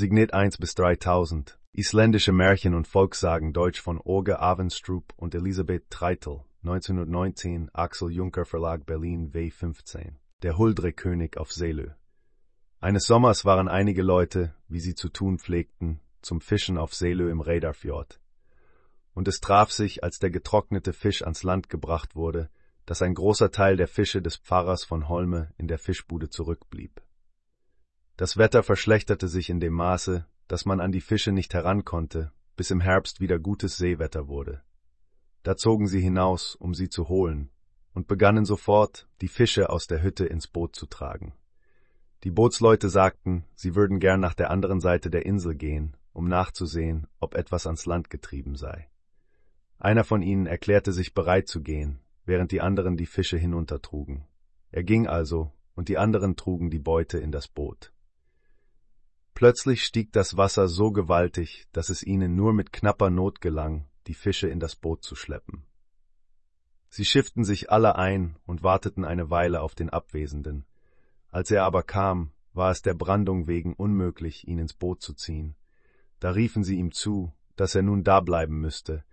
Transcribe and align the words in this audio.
Signet 0.00 0.32
1 0.32 0.56
bis 0.56 0.74
3000. 0.76 1.58
Isländische 1.74 2.32
Märchen 2.32 2.72
und 2.72 2.88
Volkssagen 2.88 3.52
Deutsch 3.52 3.82
von 3.82 3.98
Orge 3.98 4.40
Avenstrup 4.40 5.12
und 5.16 5.34
Elisabeth 5.34 5.90
Treitel. 5.90 6.40
1919 6.62 7.68
Axel 7.74 8.10
Juncker 8.10 8.46
Verlag 8.46 8.86
Berlin 8.86 9.30
W15. 9.32 10.14
Der 10.40 10.56
Huldrekönig 10.56 11.36
auf 11.36 11.52
Seelö. 11.52 11.90
Eines 12.80 13.04
Sommers 13.04 13.44
waren 13.44 13.68
einige 13.68 14.00
Leute, 14.00 14.54
wie 14.68 14.80
sie 14.80 14.94
zu 14.94 15.10
tun 15.10 15.38
pflegten, 15.38 16.00
zum 16.22 16.40
Fischen 16.40 16.78
auf 16.78 16.94
Seelö 16.94 17.30
im 17.30 17.42
Redarfjord. 17.42 18.22
Und 19.12 19.28
es 19.28 19.42
traf 19.42 19.70
sich, 19.70 20.02
als 20.02 20.18
der 20.18 20.30
getrocknete 20.30 20.94
Fisch 20.94 21.20
ans 21.20 21.42
Land 21.42 21.68
gebracht 21.68 22.16
wurde, 22.16 22.48
dass 22.86 23.02
ein 23.02 23.12
großer 23.12 23.50
Teil 23.50 23.76
der 23.76 23.86
Fische 23.86 24.22
des 24.22 24.38
Pfarrers 24.38 24.82
von 24.82 25.10
Holme 25.10 25.52
in 25.58 25.68
der 25.68 25.78
Fischbude 25.78 26.30
zurückblieb. 26.30 27.02
Das 28.20 28.36
Wetter 28.36 28.62
verschlechterte 28.62 29.28
sich 29.28 29.48
in 29.48 29.60
dem 29.60 29.72
Maße, 29.72 30.26
dass 30.46 30.66
man 30.66 30.78
an 30.78 30.92
die 30.92 31.00
Fische 31.00 31.32
nicht 31.32 31.54
herankonnte, 31.54 32.32
bis 32.54 32.70
im 32.70 32.78
Herbst 32.78 33.18
wieder 33.18 33.38
gutes 33.38 33.78
Seewetter 33.78 34.28
wurde. 34.28 34.60
Da 35.42 35.56
zogen 35.56 35.86
sie 35.86 36.02
hinaus, 36.02 36.54
um 36.54 36.74
sie 36.74 36.90
zu 36.90 37.08
holen, 37.08 37.48
und 37.94 38.08
begannen 38.08 38.44
sofort, 38.44 39.08
die 39.22 39.28
Fische 39.28 39.70
aus 39.70 39.86
der 39.86 40.02
Hütte 40.02 40.26
ins 40.26 40.48
Boot 40.48 40.76
zu 40.76 40.84
tragen. 40.84 41.32
Die 42.22 42.30
Bootsleute 42.30 42.90
sagten, 42.90 43.46
sie 43.54 43.74
würden 43.74 44.00
gern 44.00 44.20
nach 44.20 44.34
der 44.34 44.50
anderen 44.50 44.80
Seite 44.80 45.08
der 45.08 45.24
Insel 45.24 45.54
gehen, 45.54 45.96
um 46.12 46.28
nachzusehen, 46.28 47.06
ob 47.20 47.34
etwas 47.34 47.64
ans 47.66 47.86
Land 47.86 48.10
getrieben 48.10 48.54
sei. 48.54 48.90
Einer 49.78 50.04
von 50.04 50.20
ihnen 50.20 50.44
erklärte 50.44 50.92
sich 50.92 51.14
bereit 51.14 51.48
zu 51.48 51.62
gehen, 51.62 52.00
während 52.26 52.52
die 52.52 52.60
anderen 52.60 52.98
die 52.98 53.06
Fische 53.06 53.38
hinuntertrugen. 53.38 54.26
Er 54.72 54.84
ging 54.84 55.06
also, 55.06 55.54
und 55.74 55.88
die 55.88 55.96
anderen 55.96 56.36
trugen 56.36 56.68
die 56.68 56.78
Beute 56.78 57.16
in 57.16 57.32
das 57.32 57.48
Boot. 57.48 57.94
Plötzlich 59.40 59.86
stieg 59.86 60.12
das 60.12 60.36
Wasser 60.36 60.68
so 60.68 60.92
gewaltig, 60.92 61.66
dass 61.72 61.88
es 61.88 62.02
ihnen 62.02 62.36
nur 62.36 62.52
mit 62.52 62.74
knapper 62.74 63.08
Not 63.08 63.40
gelang, 63.40 63.86
die 64.06 64.12
Fische 64.12 64.48
in 64.48 64.60
das 64.60 64.76
Boot 64.76 65.02
zu 65.02 65.14
schleppen. 65.14 65.64
Sie 66.90 67.06
schifften 67.06 67.44
sich 67.44 67.70
alle 67.70 67.96
ein 67.96 68.36
und 68.44 68.62
warteten 68.62 69.02
eine 69.02 69.30
Weile 69.30 69.62
auf 69.62 69.74
den 69.74 69.88
Abwesenden. 69.88 70.66
Als 71.30 71.50
er 71.50 71.64
aber 71.64 71.82
kam, 71.82 72.32
war 72.52 72.70
es 72.70 72.82
der 72.82 72.92
Brandung 72.92 73.46
wegen 73.46 73.72
unmöglich, 73.72 74.46
ihn 74.46 74.58
ins 74.58 74.74
Boot 74.74 75.00
zu 75.00 75.14
ziehen. 75.14 75.56
Da 76.18 76.32
riefen 76.32 76.62
sie 76.62 76.76
ihm 76.76 76.92
zu, 76.92 77.32
dass 77.56 77.74
er 77.74 77.80
nun 77.80 78.04
dableiben 78.04 78.60
müsste. 78.60 79.04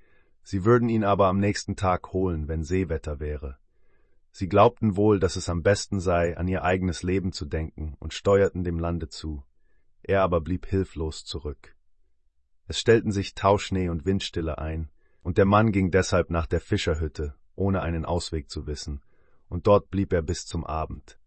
Sie 0.43 0.65
würden 0.65 0.89
ihn 0.89 1.05
aber 1.05 1.27
am 1.27 1.39
nächsten 1.39 1.77
Tag 1.77 2.11
holen, 2.11 2.49
wenn 2.49 2.65
Seewetter 2.65 3.21
wäre. 3.21 3.59
Sie 4.33 4.49
glaubten 4.49 4.97
wohl, 4.97 5.21
dass 5.21 5.37
es 5.37 5.47
am 5.47 5.63
besten 5.63 6.01
sei, 6.01 6.35
an 6.35 6.49
ihr 6.49 6.65
eigenes 6.65 7.01
Leben 7.01 7.31
zu 7.31 7.45
denken 7.45 7.95
und 7.99 8.13
steuerten 8.13 8.65
dem 8.65 8.77
Lande 8.77 9.07
zu 9.07 9.45
er 10.07 10.23
aber 10.23 10.41
blieb 10.41 10.65
hilflos 10.65 11.23
zurück. 11.25 11.75
Es 12.67 12.79
stellten 12.79 13.11
sich 13.11 13.35
Tauschnee 13.35 13.89
und 13.89 14.05
Windstille 14.05 14.57
ein, 14.57 14.89
und 15.21 15.37
der 15.37 15.45
Mann 15.45 15.71
ging 15.71 15.91
deshalb 15.91 16.29
nach 16.29 16.47
der 16.47 16.61
Fischerhütte, 16.61 17.35
ohne 17.55 17.81
einen 17.81 18.05
Ausweg 18.05 18.49
zu 18.49 18.67
wissen, 18.67 19.01
und 19.49 19.67
dort 19.67 19.89
blieb 19.89 20.13
er 20.13 20.21
bis 20.21 20.45
zum 20.45 20.65
Abend. 20.65 21.19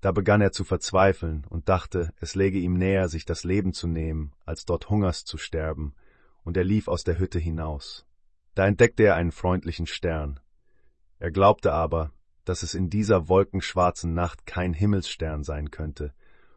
Da 0.00 0.12
begann 0.12 0.40
er 0.40 0.52
zu 0.52 0.64
verzweifeln 0.64 1.46
und 1.48 1.68
dachte, 1.68 2.12
es 2.20 2.34
läge 2.34 2.58
ihm 2.58 2.74
näher, 2.74 3.08
sich 3.08 3.24
das 3.24 3.44
Leben 3.44 3.72
zu 3.72 3.86
nehmen, 3.86 4.32
als 4.44 4.64
dort 4.64 4.90
Hungers 4.90 5.24
zu 5.24 5.38
sterben, 5.38 5.94
und 6.42 6.56
er 6.56 6.64
lief 6.64 6.88
aus 6.88 7.04
der 7.04 7.18
Hütte 7.18 7.38
hinaus. 7.38 8.06
Da 8.54 8.66
entdeckte 8.66 9.04
er 9.04 9.14
einen 9.14 9.32
freundlichen 9.32 9.86
Stern. 9.86 10.40
Er 11.18 11.30
glaubte 11.30 11.72
aber, 11.72 12.12
dass 12.44 12.62
es 12.62 12.74
in 12.74 12.90
dieser 12.90 13.28
wolkenschwarzen 13.28 14.12
Nacht 14.12 14.44
kein 14.44 14.74
Himmelsstern 14.74 15.44
sein 15.44 15.70
könnte, 15.70 16.12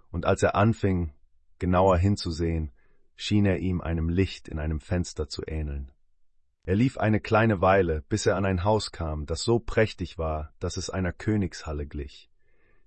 und 0.10 0.26
als 0.26 0.42
er 0.44 0.56
anfing, 0.56 1.14
genauer 1.60 1.98
hinzusehen, 1.98 2.72
schien 3.16 3.46
er 3.46 3.60
ihm 3.60 3.82
einem 3.82 4.10
Licht 4.10 4.48
in 4.48 4.60
einem 4.60 4.80
Fenster 4.80 5.28
zu 5.28 5.44
ähneln. 5.48 5.92
Er 6.64 6.76
lief 6.76 6.98
eine 6.98 7.20
kleine 7.20 7.62
Weile, 7.62 8.04
bis 8.10 8.26
er 8.26 8.36
an 8.36 8.46
ein 8.46 8.64
Haus 8.64 8.92
kam, 8.92 9.26
das 9.26 9.44
so 9.44 9.60
prächtig 9.60 10.18
war, 10.18 10.54
dass 10.60 10.78
es 10.78 10.90
einer 10.90 11.14
Königshalle 11.14 11.86
glich. 11.86 12.30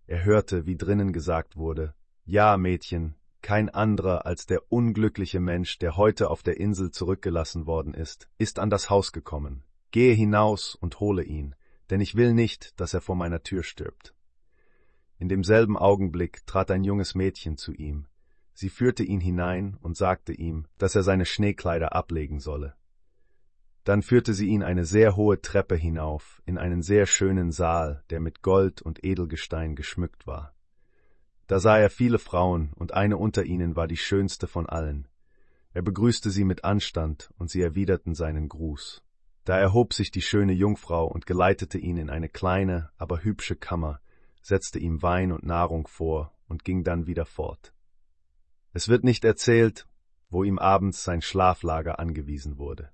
Er 0.06 0.25
hörte, 0.25 0.66
wie 0.66 0.76
drinnen 0.76 1.12
gesagt 1.12 1.56
wurde, 1.56 1.94
Ja, 2.25 2.56
Mädchen, 2.56 3.15
kein 3.41 3.69
anderer 3.69 4.26
als 4.26 4.47
der 4.47 4.72
unglückliche 4.72 5.38
Mensch, 5.38 5.78
der 5.78 5.97
heute 5.97 6.28
auf 6.28 6.43
der 6.43 6.59
Insel 6.59 6.91
zurückgelassen 6.91 7.66
worden 7.66 7.94
ist, 7.94 8.28
ist 8.37 8.59
an 8.59 8.69
das 8.69 8.91
Haus 8.91 9.12
gekommen. 9.12 9.62
Gehe 9.91 10.12
hinaus 10.12 10.75
und 10.75 11.00
hole 11.00 11.22
ihn, 11.22 11.54
denn 11.88 12.00
ich 12.00 12.16
will 12.16 12.34
nicht, 12.34 12.78
dass 12.81 12.94
er 12.94 13.00
vor 13.00 13.14
meiner 13.14 13.43
Tür 13.43 13.62
stirbt. 13.62 14.12
In 15.19 15.28
demselben 15.28 15.76
Augenblick 15.76 16.47
trat 16.47 16.70
ein 16.70 16.84
junges 16.84 17.14
Mädchen 17.14 17.56
zu 17.56 17.72
ihm, 17.72 18.06
Sie 18.60 18.70
führte 18.70 19.04
ihn 19.04 19.20
hinein 19.20 19.76
und 19.82 19.96
sagte 19.96 20.32
ihm, 20.32 20.66
dass 20.78 20.96
er 20.96 21.04
seine 21.04 21.26
Schneekleider 21.26 21.94
ablegen 21.94 22.41
solle. 22.41 22.74
Dann 23.84 24.02
führte 24.02 24.34
sie 24.34 24.48
ihn 24.48 24.64
eine 24.64 24.84
sehr 24.84 25.14
hohe 25.14 25.41
Treppe 25.41 25.76
hinauf, 25.76 26.42
in 26.44 26.58
einen 26.58 26.82
sehr 26.82 27.06
schönen 27.06 27.52
Saal, 27.52 28.02
der 28.10 28.19
mit 28.19 28.42
Gold 28.42 28.82
und 28.82 29.04
Edelgestein 29.04 29.76
geschmückt 29.76 30.26
war. 30.26 30.56
Da 31.46 31.60
sah 31.60 31.78
er 31.78 31.88
viele 31.88 32.19
Frauen, 32.19 32.72
und 32.74 32.94
eine 32.94 33.16
unter 33.16 33.44
ihnen 33.44 33.76
war 33.76 33.86
die 33.86 33.96
schönste 33.96 34.48
von 34.48 34.69
allen. 34.69 35.06
Er 35.72 35.82
begrüßte 35.82 36.30
sie 36.30 36.42
mit 36.42 36.64
Anstand, 36.64 37.32
und 37.38 37.50
sie 37.50 37.62
erwiderten 37.62 38.16
seinen 38.16 38.48
Gruß. 38.48 39.04
Da 39.44 39.56
erhob 39.56 39.94
sich 39.94 40.10
die 40.10 40.20
schöne 40.20 40.52
Jungfrau 40.52 41.06
und 41.06 41.26
geleitete 41.26 41.78
ihn 41.78 41.96
in 41.96 42.10
eine 42.10 42.28
kleine, 42.28 42.90
aber 42.96 43.22
hübsche 43.22 43.54
Kammer, 43.54 44.00
setzte 44.42 44.80
ihm 44.80 45.00
Wein 45.00 45.30
und 45.30 45.44
Nahrung 45.44 45.86
vor 45.86 46.32
und 46.48 46.64
ging 46.64 46.82
dann 46.82 47.06
wieder 47.06 47.25
fort. 47.25 47.72
Es 48.78 48.87
wird 48.87 49.03
nicht 49.03 49.25
erzählt, 49.25 49.89
wo 50.31 50.44
ihm 50.44 50.61
abends 50.61 51.03
sein 51.03 51.21
Schlaflager 51.21 51.99
angewiesen 51.99 52.59
wurde. 52.59 52.91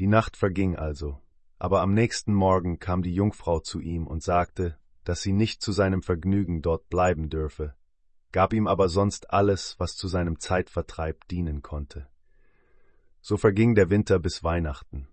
Die 0.00 0.08
Nacht 0.08 0.36
verging 0.36 0.74
also, 0.74 1.20
aber 1.56 1.82
am 1.82 1.94
nächsten 1.94 2.34
Morgen 2.34 2.80
kam 2.80 3.04
die 3.04 3.14
Jungfrau 3.14 3.60
zu 3.60 3.78
ihm 3.78 4.08
und 4.08 4.24
sagte, 4.24 4.76
dass 5.04 5.22
sie 5.22 5.32
nicht 5.32 5.62
zu 5.62 5.70
seinem 5.70 6.02
Vergnügen 6.02 6.62
dort 6.62 6.88
bleiben 6.88 7.30
dürfe, 7.30 7.76
gab 8.32 8.52
ihm 8.52 8.66
aber 8.66 8.88
sonst 8.88 9.30
alles, 9.30 9.76
was 9.78 9.94
zu 9.94 10.08
seinem 10.08 10.40
Zeitvertreib 10.40 11.28
dienen 11.28 11.62
konnte. 11.62 12.08
So 13.20 13.36
verging 13.36 13.76
der 13.76 13.90
Winter 13.90 14.18
bis 14.18 14.42
Weihnachten. 14.42 15.06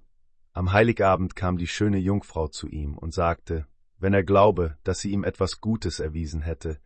Am 0.51 0.71
Heiligabend 0.71 1.35
kam 1.35 1.57
die 1.57 1.67
schöne 1.67 1.99
Jungfrau 1.99 2.47
zu 2.47 2.67
ihm 2.67 2.97
und 2.97 3.13
sagte, 3.13 3.67
wenn 3.99 4.15
er 4.15 4.23
glaube, 4.23 4.79
dass 4.83 4.97
sie 4.97 5.11
ihm 5.11 5.23
etwas 5.23 5.61
Gutes 5.61 5.99
erwiesen 5.99 6.41
hätte, 6.41 6.79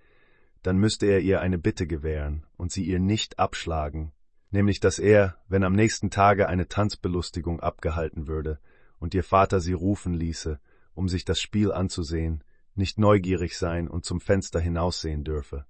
dann 0.65 0.77
müsste 0.77 1.05
er 1.05 1.19
ihr 1.19 1.41
eine 1.41 1.59
Bitte 1.59 1.85
gewähren 1.85 2.43
und 2.57 2.71
sie 2.71 2.85
ihr 2.85 2.99
nicht 2.99 3.37
abschlagen, 3.37 4.13
nämlich 4.49 4.79
dass 4.79 4.97
er, 4.97 5.37
wenn 5.47 5.63
am 5.63 5.73
nächsten 5.73 6.09
Tage 6.09 6.49
eine 6.49 6.67
Tanzbelustigung 6.67 7.59
abgehalten 7.59 8.25
würde 8.25 8.59
und 8.97 9.13
ihr 9.13 9.23
Vater 9.23 9.59
sie 9.59 9.73
rufen 9.73 10.15
ließe, 10.15 10.59
um 10.95 11.07
sich 11.07 11.23
das 11.23 11.39
Spiel 11.39 11.71
anzusehen, 11.71 12.43
nicht 12.73 12.97
neugierig 12.97 13.59
sein 13.59 13.87
und 13.87 14.05
zum 14.05 14.19
Fenster 14.19 14.59
hinaussehen 14.59 15.23
dürfe, 15.23 15.67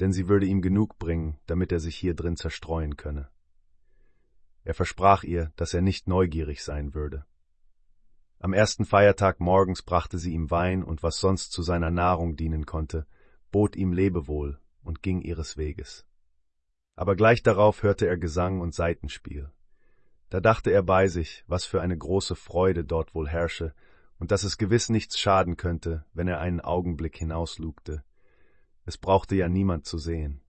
denn 0.00 0.12
sie 0.12 0.26
würde 0.26 0.46
ihm 0.46 0.60
genug 0.60 0.98
bringen, 0.98 1.38
damit 1.46 1.70
er 1.70 1.78
sich 1.78 1.94
hier 1.94 2.14
drin 2.14 2.36
zerstreuen 2.36 2.96
könne. 2.96 3.28
Er 4.64 4.74
versprach 4.74 5.22
ihr, 5.22 5.52
dass 5.54 5.72
er 5.72 5.82
nicht 5.82 6.08
neugierig 6.08 6.64
sein 6.64 6.94
würde. 6.96 7.26
Am 8.40 8.54
ersten 8.54 8.86
Feiertag 8.86 9.38
morgens 9.38 9.82
brachte 9.82 10.18
sie 10.18 10.32
ihm 10.32 10.50
Wein 10.50 10.82
und 10.82 11.04
was 11.04 11.18
sonst 11.18 11.52
zu 11.52 11.62
seiner 11.62 11.92
Nahrung 11.92 12.34
dienen 12.34 12.66
konnte, 12.66 13.06
bot 13.52 13.76
ihm 13.76 13.92
Lebewohl 13.92 14.58
und 14.82 15.02
ging 15.02 15.22
ihres 15.22 15.56
Weges. 15.56 16.04
Aber 16.96 17.14
gleich 17.14 17.42
darauf 17.42 17.82
hörte 17.82 18.06
er 18.06 18.18
Gesang 18.18 18.60
und 18.60 18.74
Saitenspiel. 18.74 19.50
Da 20.28 20.40
dachte 20.40 20.70
er 20.70 20.82
bei 20.82 21.08
sich, 21.08 21.44
was 21.46 21.64
für 21.64 21.80
eine 21.80 21.96
große 21.96 22.34
Freude 22.34 22.84
dort 22.84 23.14
wohl 23.14 23.28
herrsche, 23.28 23.74
und 24.18 24.30
dass 24.30 24.44
es 24.44 24.56
gewiss 24.56 24.88
nichts 24.88 25.18
schaden 25.18 25.56
könnte, 25.56 26.04
wenn 26.12 26.28
er 26.28 26.40
einen 26.40 26.60
Augenblick 26.60 27.16
hinauslugte. 27.16 28.04
Es 28.84 28.96
brauchte 28.96 29.34
ja 29.34 29.48
niemand 29.48 29.84
zu 29.84 29.98
sehen. 29.98 30.40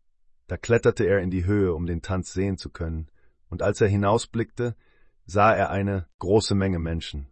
Da 0.47 0.57
kletterte 0.57 1.05
er 1.05 1.19
in 1.19 1.31
die 1.31 1.45
Höhe, 1.45 1.73
um 1.73 1.85
den 1.85 2.01
Tanz 2.01 2.33
sehen 2.33 2.57
zu 2.57 2.69
können, 2.69 3.09
und 3.49 3.61
als 3.61 3.81
er 3.81 3.87
hinausblickte, 3.87 4.75
sah 5.25 5.53
er 5.53 5.69
eine 5.69 6.07
große 6.19 6.55
Menge 6.55 6.79
Menschen. 6.79 7.27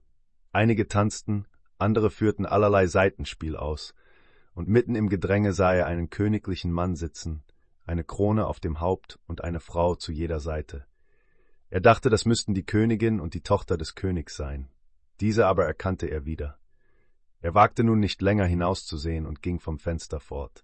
Einige 0.52 0.88
tanzten, 0.88 1.46
andere 1.78 2.12
führten 2.12 2.46
allerlei 2.46 2.88
Seitenspiel 2.88 3.56
aus, 3.56 3.94
und 4.54 4.68
mitten 4.68 4.96
im 4.96 5.10
Gedränge 5.10 5.54
sah 5.54 5.74
er 5.74 5.86
einen 5.86 6.10
königlichen 6.10 6.72
Mann 6.72 6.96
sitzen, 6.96 7.44
eine 7.86 8.04
Krone 8.04 8.48
auf 8.48 8.60
dem 8.60 8.80
Haupt 8.80 9.20
und 9.28 9.44
eine 9.44 9.60
Frau 9.60 9.96
zu 9.96 10.12
jeder 10.12 10.40
Seite. 10.40 10.86
Er 11.70 11.82
dachte, 11.82 12.10
das 12.10 12.26
müssten 12.26 12.54
die 12.54 12.66
Königin 12.66 13.20
und 13.20 13.34
die 13.34 13.42
Tochter 13.42 13.78
des 13.78 13.96
Königs 13.96 14.36
sein. 14.36 14.70
Diese 15.20 15.48
aber 15.48 15.66
erkannte 15.66 16.08
er 16.08 16.26
wieder. 16.26 16.58
Er 17.40 17.54
wagte 17.54 17.84
nun 17.84 18.00
nicht 18.00 18.22
länger 18.22 18.46
hinauszusehen 18.46 19.26
und 19.26 19.42
ging 19.42 19.60
vom 19.60 19.80
Fenster 19.80 20.20
fort. 20.20 20.64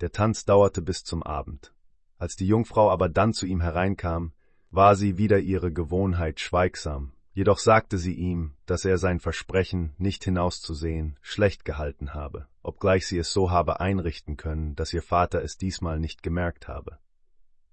Der 0.00 0.12
Tanz 0.12 0.44
dauerte 0.44 0.82
bis 0.82 1.04
zum 1.04 1.22
Abend. 1.22 1.72
Als 2.18 2.36
die 2.36 2.46
Jungfrau 2.46 2.90
aber 2.90 3.08
dann 3.08 3.34
zu 3.34 3.46
ihm 3.46 3.60
hereinkam, 3.60 4.32
war 4.70 4.96
sie 4.96 5.18
wieder 5.18 5.38
ihre 5.38 5.72
Gewohnheit 5.72 6.40
schweigsam, 6.40 7.12
Jedoch 7.36 7.58
sagte 7.58 7.98
sie 7.98 8.14
ihm, 8.14 8.54
dass 8.64 8.86
er 8.86 8.96
sein 8.96 9.20
Versprechen, 9.20 9.92
nicht 9.98 10.24
hinauszusehen, 10.24 11.18
schlecht 11.20 11.66
gehalten 11.66 12.14
habe, 12.14 12.46
obgleich 12.62 13.06
sie 13.06 13.18
es 13.18 13.30
so 13.30 13.50
habe 13.50 13.78
einrichten 13.78 14.38
können, 14.38 14.74
dass 14.74 14.94
ihr 14.94 15.02
Vater 15.02 15.42
es 15.42 15.58
diesmal 15.58 16.00
nicht 16.00 16.22
gemerkt 16.22 16.66
habe. 16.66 16.98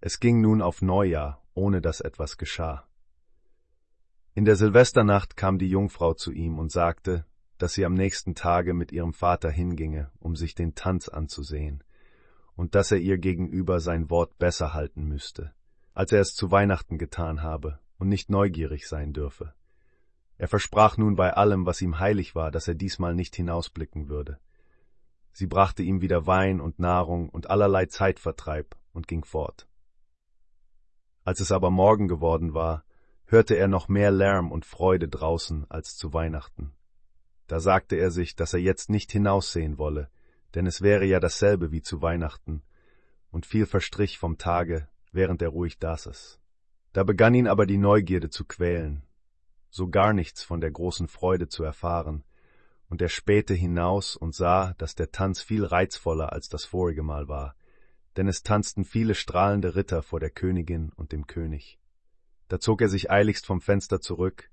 Es 0.01 0.19
ging 0.19 0.42
nun 0.42 0.62
auf 0.62 0.81
Neujahr, 0.81 1.42
ohne 1.54 1.80
dass 1.80 2.01
etwas 2.01 2.38
geschah. 2.38 2.86
In 4.33 4.44
der 4.44 4.57
Silvesternacht 4.57 5.38
kam 5.38 5.57
die 5.57 5.69
Jungfrau 5.69 6.13
zu 6.13 6.33
ihm 6.33 6.59
und 6.59 6.69
sagte, 6.69 7.25
dass 7.57 7.74
sie 7.74 7.86
am 7.86 7.94
nächsten 7.94 8.36
Tage 8.36 8.74
mit 8.74 8.92
ihrem 8.92 9.13
Vater 9.13 9.50
hinginge, 9.50 10.12
um 10.19 10.36
sich 10.36 10.56
den 10.56 10.75
Tanz 10.75 11.07
anzusehen, 11.07 11.86
und 12.57 12.75
dass 12.75 12.92
er 12.92 12.98
ihr 12.98 13.18
gegenüber 13.18 13.80
sein 13.80 14.09
Wort 14.09 14.38
besser 14.38 14.74
halten 14.74 15.06
müsste, 15.06 15.54
als 15.94 16.12
er 16.12 16.19
es 16.19 16.36
zu 16.36 16.51
Weihnachten 16.51 16.98
getan 16.98 17.44
habe, 17.44 17.80
und 18.04 18.10
nicht 18.10 18.30
neugierig 18.30 18.90
sein 18.90 19.14
dürfe. 19.14 19.54
Er 20.38 20.50
versprach 20.50 20.98
nun 20.98 21.16
bei 21.16 21.32
allem, 21.36 21.66
was 21.66 21.82
ihm 21.82 22.00
heilig 22.00 22.36
war, 22.36 22.52
dass 22.52 22.68
er 22.68 22.76
diesmal 22.76 23.16
nicht 23.16 23.34
hinausblicken 23.34 24.10
würde. 24.10 24.40
Sie 25.32 25.48
brachte 25.48 25.84
ihm 25.84 26.02
wieder 26.02 26.28
Wein 26.28 26.60
und 26.60 26.80
Nahrung 26.80 27.30
und 27.30 27.50
allerlei 27.50 27.86
Zeitvertreib 27.86 28.76
und 28.92 29.08
ging 29.08 29.24
fort. 29.24 29.70
Als 31.24 31.40
es 31.40 31.54
aber 31.54 31.72
Morgen 31.72 32.10
geworden 32.10 32.54
war, 32.54 32.84
hörte 33.24 33.56
er 33.56 33.70
noch 33.70 33.88
mehr 33.88 34.12
Lärm 34.12 34.52
und 34.52 34.66
Freude 34.66 35.08
draußen 35.08 35.66
als 35.72 35.96
zu 35.96 36.12
Weihnachten. 36.12 36.74
Da 37.48 37.62
sagte 37.62 37.96
er 37.96 38.12
sich, 38.12 38.36
dass 38.36 38.54
er 38.54 38.60
jetzt 38.60 38.90
nicht 38.90 39.14
hinaussehen 39.14 39.78
wolle, 39.78 40.10
denn 40.56 40.68
es 40.68 40.82
wäre 40.82 41.06
ja 41.06 41.22
dasselbe 41.22 41.72
wie 41.72 41.82
zu 41.82 42.02
Weihnachten, 42.02 42.64
und 43.32 43.46
viel 43.46 43.66
verstrich 43.66 44.18
vom 44.18 44.38
Tage, 44.38 44.90
während 45.14 45.42
er 45.42 45.50
ruhig 45.50 45.80
dass. 45.80 46.43
Da 46.94 47.04
begann 47.04 47.34
ihn 47.34 47.48
aber 47.48 47.66
die 47.66 47.80
Neugierde 47.80 48.30
zu 48.30 48.45
quälen, 48.45 49.04
so 49.72 49.90
gar 49.90 50.13
nichts 50.13 50.44
von 50.44 50.62
der 50.62 50.69
großen 50.69 51.07
Freude 51.07 51.48
zu 51.48 51.63
erfahren, 51.63 52.24
und 52.88 53.01
er 53.01 53.10
spähte 53.10 53.56
hinaus 53.56 54.16
und 54.16 54.36
sah, 54.36 54.75
dass 54.78 54.94
der 54.94 55.12
Tanz 55.12 55.42
viel 55.42 55.66
reizvoller 55.66 56.31
als 56.31 56.50
das 56.50 56.66
vorige 56.66 57.01
Mal 57.01 57.28
war, 57.28 57.56
denn 58.16 58.28
es 58.28 58.44
tanzten 58.44 58.86
viele 58.86 59.16
strahlende 59.16 59.75
Ritter 59.75 60.04
vor 60.04 60.19
der 60.19 60.30
Königin 60.30 60.92
und 60.95 61.12
dem 61.12 61.25
König. 61.25 61.80
Da 62.48 62.60
zog 62.60 62.81
er 62.81 62.90
sich 62.90 63.10
eiligst 63.10 63.48
vom 63.48 63.62
Fenster 63.62 64.00
zurück, 64.00 64.51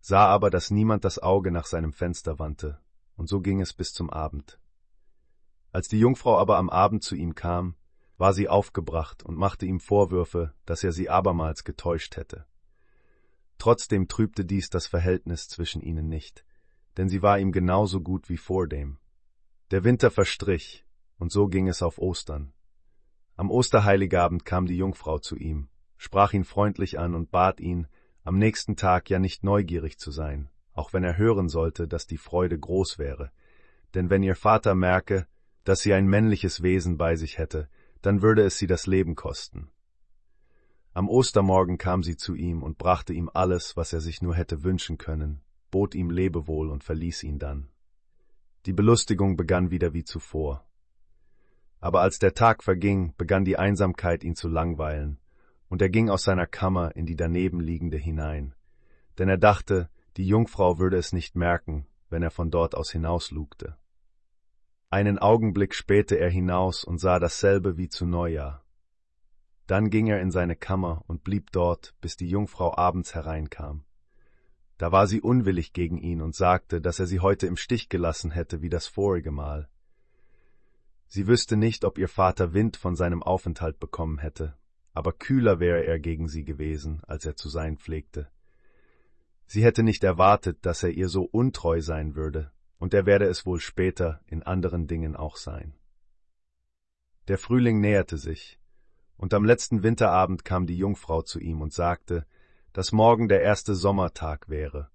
sah 0.00 0.26
aber, 0.26 0.48
dass 0.48 0.70
niemand 0.70 1.04
das 1.04 1.18
Auge 1.18 1.50
nach 1.50 1.66
seinem 1.66 1.92
Fenster 1.92 2.38
wandte, 2.38 2.80
und 3.16 3.28
so 3.28 3.42
ging 3.42 3.60
es 3.60 3.74
bis 3.74 3.92
zum 3.92 4.08
Abend. 4.08 4.58
Als 5.70 5.88
die 5.88 5.98
Jungfrau 5.98 6.38
aber 6.38 6.56
am 6.56 6.70
Abend 6.70 7.02
zu 7.02 7.14
ihm 7.14 7.34
kam, 7.34 7.74
war 8.16 8.32
sie 8.32 8.48
aufgebracht 8.48 9.22
und 9.22 9.36
machte 9.36 9.66
ihm 9.66 9.80
Vorwürfe, 9.80 10.54
dass 10.66 10.84
er 10.84 10.92
sie 10.92 11.08
abermals 11.08 11.64
getäuscht 11.64 12.16
hätte. 12.16 12.46
Trotzdem 13.58 14.08
trübte 14.08 14.44
dies 14.44 14.70
das 14.70 14.86
Verhältnis 14.86 15.48
zwischen 15.48 15.80
ihnen 15.80 16.08
nicht, 16.08 16.44
denn 16.96 17.08
sie 17.08 17.22
war 17.22 17.38
ihm 17.38 17.52
genauso 17.52 18.00
gut 18.00 18.28
wie 18.28 18.36
vordem. 18.36 18.98
Der 19.70 19.84
Winter 19.84 20.10
verstrich, 20.10 20.84
und 21.18 21.32
so 21.32 21.48
ging 21.48 21.68
es 21.68 21.82
auf 21.82 21.98
Ostern. 21.98 22.52
Am 23.36 23.50
Osterheiligabend 23.50 24.44
kam 24.44 24.66
die 24.66 24.76
Jungfrau 24.76 25.18
zu 25.18 25.36
ihm, 25.36 25.68
sprach 25.96 26.32
ihn 26.32 26.44
freundlich 26.44 26.98
an 26.98 27.14
und 27.14 27.30
bat 27.30 27.60
ihn, 27.60 27.88
am 28.22 28.38
nächsten 28.38 28.76
Tag 28.76 29.10
ja 29.10 29.18
nicht 29.18 29.44
neugierig 29.44 29.98
zu 29.98 30.10
sein, 30.10 30.50
auch 30.72 30.92
wenn 30.92 31.04
er 31.04 31.18
hören 31.18 31.48
sollte, 31.48 31.88
dass 31.88 32.06
die 32.06 32.16
Freude 32.16 32.58
groß 32.58 32.98
wäre. 32.98 33.30
Denn 33.94 34.10
wenn 34.10 34.22
ihr 34.22 34.36
Vater 34.36 34.74
merke, 34.74 35.26
dass 35.64 35.80
sie 35.80 35.94
ein 35.94 36.06
männliches 36.06 36.62
Wesen 36.62 36.96
bei 36.96 37.16
sich 37.16 37.38
hätte, 37.38 37.68
dann 38.04 38.20
würde 38.20 38.42
es 38.42 38.58
sie 38.58 38.66
das 38.66 38.86
Leben 38.86 39.14
kosten. 39.14 39.70
Am 40.92 41.08
Ostermorgen 41.08 41.78
kam 41.78 42.02
sie 42.02 42.16
zu 42.16 42.34
ihm 42.34 42.62
und 42.62 42.76
brachte 42.76 43.14
ihm 43.14 43.30
alles, 43.32 43.78
was 43.78 43.94
er 43.94 44.02
sich 44.02 44.20
nur 44.20 44.34
hätte 44.34 44.62
wünschen 44.62 44.98
können, 44.98 45.40
bot 45.70 45.94
ihm 45.94 46.10
Lebewohl 46.10 46.70
und 46.70 46.84
verließ 46.84 47.22
ihn 47.22 47.38
dann. 47.38 47.70
Die 48.66 48.74
Belustigung 48.74 49.36
begann 49.36 49.70
wieder 49.70 49.94
wie 49.94 50.04
zuvor. 50.04 50.66
Aber 51.80 52.02
als 52.02 52.18
der 52.18 52.34
Tag 52.34 52.62
verging, 52.62 53.14
begann 53.16 53.46
die 53.46 53.56
Einsamkeit 53.56 54.22
ihn 54.22 54.36
zu 54.36 54.48
langweilen, 54.48 55.18
und 55.68 55.80
er 55.80 55.88
ging 55.88 56.10
aus 56.10 56.24
seiner 56.24 56.46
Kammer 56.46 56.94
in 56.94 57.06
die 57.06 57.16
daneben 57.16 57.60
liegende 57.60 57.96
hinein, 57.96 58.54
denn 59.18 59.30
er 59.30 59.38
dachte, 59.38 59.88
die 60.18 60.26
Jungfrau 60.26 60.78
würde 60.78 60.98
es 60.98 61.12
nicht 61.12 61.36
merken, 61.36 61.86
wenn 62.10 62.22
er 62.22 62.30
von 62.30 62.50
dort 62.50 62.74
aus 62.74 62.90
hinauslugte. 62.92 63.78
Einen 64.94 65.18
Augenblick 65.18 65.74
spähte 65.74 66.20
er 66.20 66.30
hinaus 66.30 66.84
und 66.84 66.98
sah 66.98 67.18
dasselbe 67.18 67.76
wie 67.76 67.88
zu 67.88 68.06
Neujahr. 68.06 68.64
Dann 69.66 69.90
ging 69.90 70.06
er 70.06 70.20
in 70.20 70.30
seine 70.30 70.54
Kammer 70.54 71.02
und 71.08 71.24
blieb 71.24 71.50
dort, 71.50 71.96
bis 72.00 72.16
die 72.16 72.28
Jungfrau 72.28 72.76
abends 72.76 73.12
hereinkam. 73.12 73.84
Da 74.78 74.92
war 74.92 75.08
sie 75.08 75.20
unwillig 75.20 75.72
gegen 75.72 75.98
ihn 75.98 76.22
und 76.22 76.36
sagte, 76.36 76.80
dass 76.80 77.00
er 77.00 77.08
sie 77.08 77.18
heute 77.18 77.48
im 77.48 77.56
Stich 77.56 77.88
gelassen 77.88 78.30
hätte 78.30 78.62
wie 78.62 78.68
das 78.68 78.86
vorige 78.86 79.32
Mal. 79.32 79.68
Sie 81.08 81.26
wüsste 81.26 81.56
nicht, 81.56 81.84
ob 81.84 81.98
ihr 81.98 82.08
Vater 82.08 82.54
Wind 82.54 82.76
von 82.76 82.94
seinem 82.94 83.24
Aufenthalt 83.24 83.80
bekommen 83.80 84.18
hätte, 84.18 84.56
aber 84.92 85.12
kühler 85.12 85.58
wäre 85.58 85.84
er 85.84 85.98
gegen 85.98 86.28
sie 86.28 86.44
gewesen, 86.44 87.00
als 87.08 87.26
er 87.26 87.34
zu 87.34 87.48
sein 87.48 87.78
pflegte. 87.78 88.28
Sie 89.46 89.64
hätte 89.64 89.82
nicht 89.82 90.04
erwartet, 90.04 90.58
dass 90.64 90.84
er 90.84 90.90
ihr 90.90 91.08
so 91.08 91.24
untreu 91.24 91.80
sein 91.80 92.14
würde, 92.14 92.52
und 92.78 92.94
er 92.94 93.06
werde 93.06 93.26
es 93.26 93.46
wohl 93.46 93.60
später 93.60 94.20
in 94.26 94.42
anderen 94.42 94.86
Dingen 94.86 95.16
auch 95.16 95.36
sein. 95.36 95.74
Der 97.28 97.38
Frühling 97.38 97.80
näherte 97.80 98.18
sich, 98.18 98.58
und 99.16 99.32
am 99.32 99.44
letzten 99.44 99.82
Winterabend 99.82 100.44
kam 100.44 100.66
die 100.66 100.76
Jungfrau 100.76 101.22
zu 101.22 101.40
ihm 101.40 101.62
und 101.62 101.72
sagte, 101.72 102.26
dass 102.72 102.92
morgen 102.92 103.28
der 103.28 103.42
erste 103.42 103.74
Sommertag 103.74 104.48
wäre, 104.48 104.90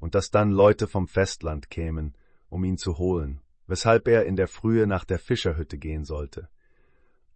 und 0.00 0.14
dass 0.14 0.30
dann 0.30 0.50
Leute 0.50 0.88
vom 0.88 1.06
Festland 1.06 1.70
kämen, 1.70 2.16
um 2.48 2.64
ihn 2.64 2.78
zu 2.78 2.98
holen, 2.98 3.40
weshalb 3.66 4.08
er 4.08 4.24
in 4.24 4.36
der 4.36 4.48
Frühe 4.48 4.86
nach 4.86 5.04
der 5.04 5.18
Fischerhütte 5.18 5.78
gehen 5.78 6.04
sollte. 6.04 6.48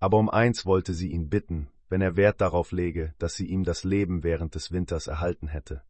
Aber 0.00 0.18
um 0.18 0.30
eins 0.30 0.66
wollte 0.66 0.94
sie 0.94 1.12
ihn 1.12 1.28
bitten, 1.28 1.68
wenn 1.88 2.00
er 2.00 2.16
Wert 2.16 2.40
darauf 2.40 2.72
lege, 2.72 3.14
dass 3.18 3.34
sie 3.34 3.46
ihm 3.46 3.64
das 3.64 3.84
Leben 3.84 4.24
während 4.24 4.54
des 4.54 4.72
Winters 4.72 5.06
erhalten 5.06 5.46
hätte, 5.46 5.82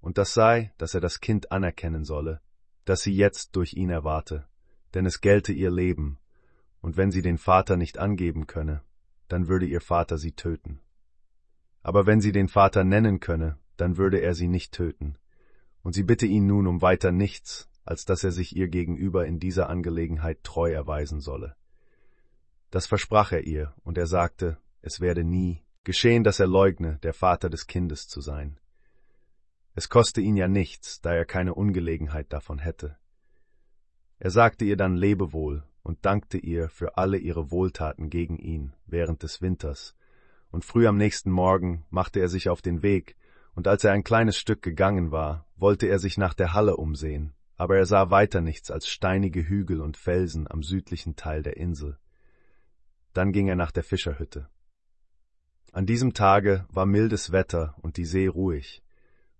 und 0.00 0.18
das 0.18 0.34
sei, 0.34 0.72
dass 0.78 0.94
er 0.94 1.00
das 1.00 1.20
Kind 1.20 1.52
anerkennen 1.52 2.04
solle, 2.04 2.40
das 2.84 3.02
sie 3.02 3.14
jetzt 3.14 3.56
durch 3.56 3.74
ihn 3.74 3.90
erwarte, 3.90 4.46
denn 4.94 5.06
es 5.06 5.20
gelte 5.20 5.52
ihr 5.52 5.70
Leben, 5.70 6.18
und 6.80 6.96
wenn 6.96 7.10
sie 7.10 7.22
den 7.22 7.38
Vater 7.38 7.76
nicht 7.76 7.98
angeben 7.98 8.46
könne, 8.46 8.82
dann 9.28 9.48
würde 9.48 9.66
ihr 9.66 9.80
Vater 9.80 10.18
sie 10.18 10.32
töten. 10.32 10.80
Aber 11.82 12.06
wenn 12.06 12.20
sie 12.20 12.32
den 12.32 12.48
Vater 12.48 12.84
nennen 12.84 13.20
könne, 13.20 13.58
dann 13.76 13.96
würde 13.96 14.18
er 14.20 14.34
sie 14.34 14.48
nicht 14.48 14.72
töten, 14.72 15.16
und 15.82 15.94
sie 15.94 16.02
bitte 16.02 16.26
ihn 16.26 16.46
nun 16.46 16.66
um 16.66 16.82
weiter 16.82 17.12
nichts, 17.12 17.68
als 17.84 18.04
dass 18.04 18.24
er 18.24 18.32
sich 18.32 18.56
ihr 18.56 18.68
gegenüber 18.68 19.26
in 19.26 19.38
dieser 19.38 19.68
Angelegenheit 19.68 20.44
treu 20.44 20.70
erweisen 20.70 21.20
solle. 21.20 21.56
Das 22.70 22.86
versprach 22.86 23.32
er 23.32 23.46
ihr, 23.46 23.74
und 23.82 23.98
er 23.98 24.06
sagte, 24.06 24.58
es 24.80 25.00
werde 25.00 25.24
nie 25.24 25.62
geschehen, 25.84 26.24
dass 26.24 26.40
er 26.40 26.46
leugne, 26.46 26.98
der 27.02 27.12
Vater 27.12 27.50
des 27.50 27.66
Kindes 27.66 28.06
zu 28.08 28.20
sein. 28.20 28.58
Es 29.74 29.88
koste 29.88 30.20
ihn 30.20 30.36
ja 30.36 30.48
nichts, 30.48 31.00
da 31.00 31.14
er 31.14 31.24
keine 31.24 31.54
Ungelegenheit 31.54 32.32
davon 32.32 32.58
hätte. 32.58 32.96
Er 34.18 34.30
sagte 34.30 34.64
ihr 34.64 34.76
dann 34.76 34.96
Lebewohl 34.96 35.64
und 35.82 36.04
dankte 36.04 36.38
ihr 36.38 36.68
für 36.68 36.96
alle 36.96 37.18
ihre 37.18 37.50
Wohltaten 37.50 38.10
gegen 38.10 38.38
ihn 38.38 38.74
während 38.86 39.22
des 39.22 39.40
Winters, 39.40 39.96
und 40.50 40.64
früh 40.64 40.86
am 40.86 40.96
nächsten 40.96 41.30
Morgen 41.30 41.86
machte 41.90 42.20
er 42.20 42.28
sich 42.28 42.48
auf 42.48 42.60
den 42.60 42.82
Weg, 42.82 43.16
und 43.54 43.66
als 43.66 43.84
er 43.84 43.92
ein 43.92 44.04
kleines 44.04 44.36
Stück 44.36 44.62
gegangen 44.62 45.10
war, 45.10 45.46
wollte 45.56 45.86
er 45.86 45.98
sich 45.98 46.18
nach 46.18 46.34
der 46.34 46.52
Halle 46.52 46.76
umsehen, 46.76 47.34
aber 47.56 47.76
er 47.76 47.86
sah 47.86 48.10
weiter 48.10 48.40
nichts 48.40 48.70
als 48.70 48.88
steinige 48.88 49.48
Hügel 49.48 49.80
und 49.80 49.96
Felsen 49.96 50.50
am 50.50 50.62
südlichen 50.62 51.16
Teil 51.16 51.42
der 51.42 51.56
Insel. 51.56 51.98
Dann 53.12 53.32
ging 53.32 53.48
er 53.48 53.56
nach 53.56 53.72
der 53.72 53.84
Fischerhütte. 53.84 54.48
An 55.72 55.86
diesem 55.86 56.12
Tage 56.12 56.66
war 56.68 56.86
mildes 56.86 57.32
Wetter 57.32 57.74
und 57.80 57.96
die 57.96 58.04
See 58.04 58.26
ruhig, 58.26 58.82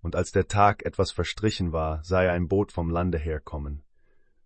und 0.02 0.16
als 0.16 0.32
der 0.32 0.48
Tag 0.48 0.84
etwas 0.84 1.12
verstrichen 1.12 1.72
war, 1.72 2.02
sah 2.04 2.22
er 2.22 2.32
ein 2.32 2.48
Boot 2.48 2.72
vom 2.72 2.90
Lande 2.90 3.18
herkommen. 3.18 3.82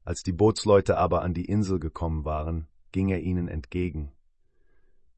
Als 0.05 0.23
die 0.23 0.33
Bootsleute 0.33 0.99
aber 0.99 1.23
an 1.23 1.35
die 1.35 1.47
Insel 1.47 1.81
gekommen 1.81 2.25
waren, 2.25 2.69
ging 2.93 3.09
er 3.09 3.21
ihnen 3.21 3.49
entgegen. 3.49 4.13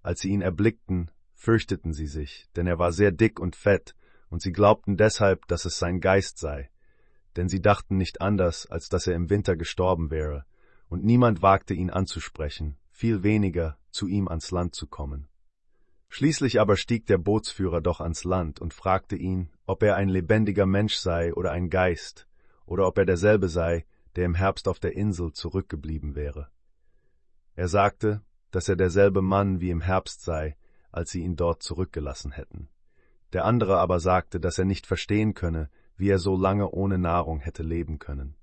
Als 0.02 0.20
sie 0.20 0.30
ihn 0.30 0.40
erblickten, 0.40 1.10
fürchteten 1.34 1.92
sie 1.92 2.06
sich, 2.06 2.48
denn 2.56 2.66
er 2.66 2.78
war 2.78 2.92
sehr 2.92 3.12
dick 3.12 3.38
und 3.38 3.56
fett, 3.56 3.94
und 4.30 4.40
sie 4.40 4.52
glaubten 4.52 4.96
deshalb, 4.96 5.46
dass 5.48 5.64
es 5.64 5.78
sein 5.78 6.00
Geist 6.00 6.38
sei, 6.38 6.70
denn 7.36 7.48
sie 7.48 7.60
dachten 7.60 7.96
nicht 7.96 8.20
anders, 8.20 8.66
als 8.66 8.88
dass 8.88 9.06
er 9.06 9.14
im 9.14 9.30
Winter 9.30 9.56
gestorben 9.56 10.10
wäre, 10.10 10.44
und 10.88 11.04
niemand 11.04 11.42
wagte 11.42 11.74
ihn 11.74 11.90
anzusprechen, 11.90 12.76
viel 12.90 13.22
weniger 13.22 13.78
zu 13.90 14.06
ihm 14.06 14.28
ans 14.28 14.50
Land 14.50 14.74
zu 14.74 14.86
kommen. 14.86 15.28
Schließlich 16.08 16.60
aber 16.60 16.76
stieg 16.76 17.06
der 17.06 17.18
Bootsführer 17.18 17.80
doch 17.80 18.00
ans 18.00 18.24
Land 18.24 18.60
und 18.60 18.74
fragte 18.74 19.16
ihn, 19.16 19.50
ob 19.66 19.82
er 19.82 19.96
ein 19.96 20.08
lebendiger 20.08 20.66
Mensch 20.66 20.96
sei 20.96 21.34
oder 21.34 21.52
ein 21.52 21.70
Geist, 21.70 22.26
oder 22.66 22.86
ob 22.86 22.98
er 22.98 23.04
derselbe 23.04 23.48
sei, 23.48 23.84
der 24.16 24.24
im 24.24 24.34
Herbst 24.34 24.68
auf 24.68 24.80
der 24.80 24.96
Insel 24.96 25.32
zurückgeblieben 25.32 26.14
wäre. 26.14 26.48
Er 27.54 27.68
sagte, 27.68 28.22
dass 28.50 28.68
er 28.68 28.76
derselbe 28.76 29.22
Mann 29.22 29.60
wie 29.60 29.70
im 29.70 29.80
Herbst 29.80 30.22
sei, 30.22 30.56
als 30.90 31.10
sie 31.10 31.20
ihn 31.20 31.36
dort 31.36 31.62
zurückgelassen 31.62 32.32
hätten. 32.32 32.68
Der 33.32 33.44
andere 33.44 33.78
aber 33.78 34.00
sagte, 34.00 34.40
dass 34.40 34.58
er 34.58 34.64
nicht 34.64 34.86
verstehen 34.86 35.34
könne, 35.34 35.70
wie 35.96 36.08
er 36.08 36.18
so 36.18 36.36
lange 36.36 36.70
ohne 36.70 36.98
Nahrung 36.98 37.40
hätte 37.40 37.62
leben 37.62 37.98
können. 37.98 38.36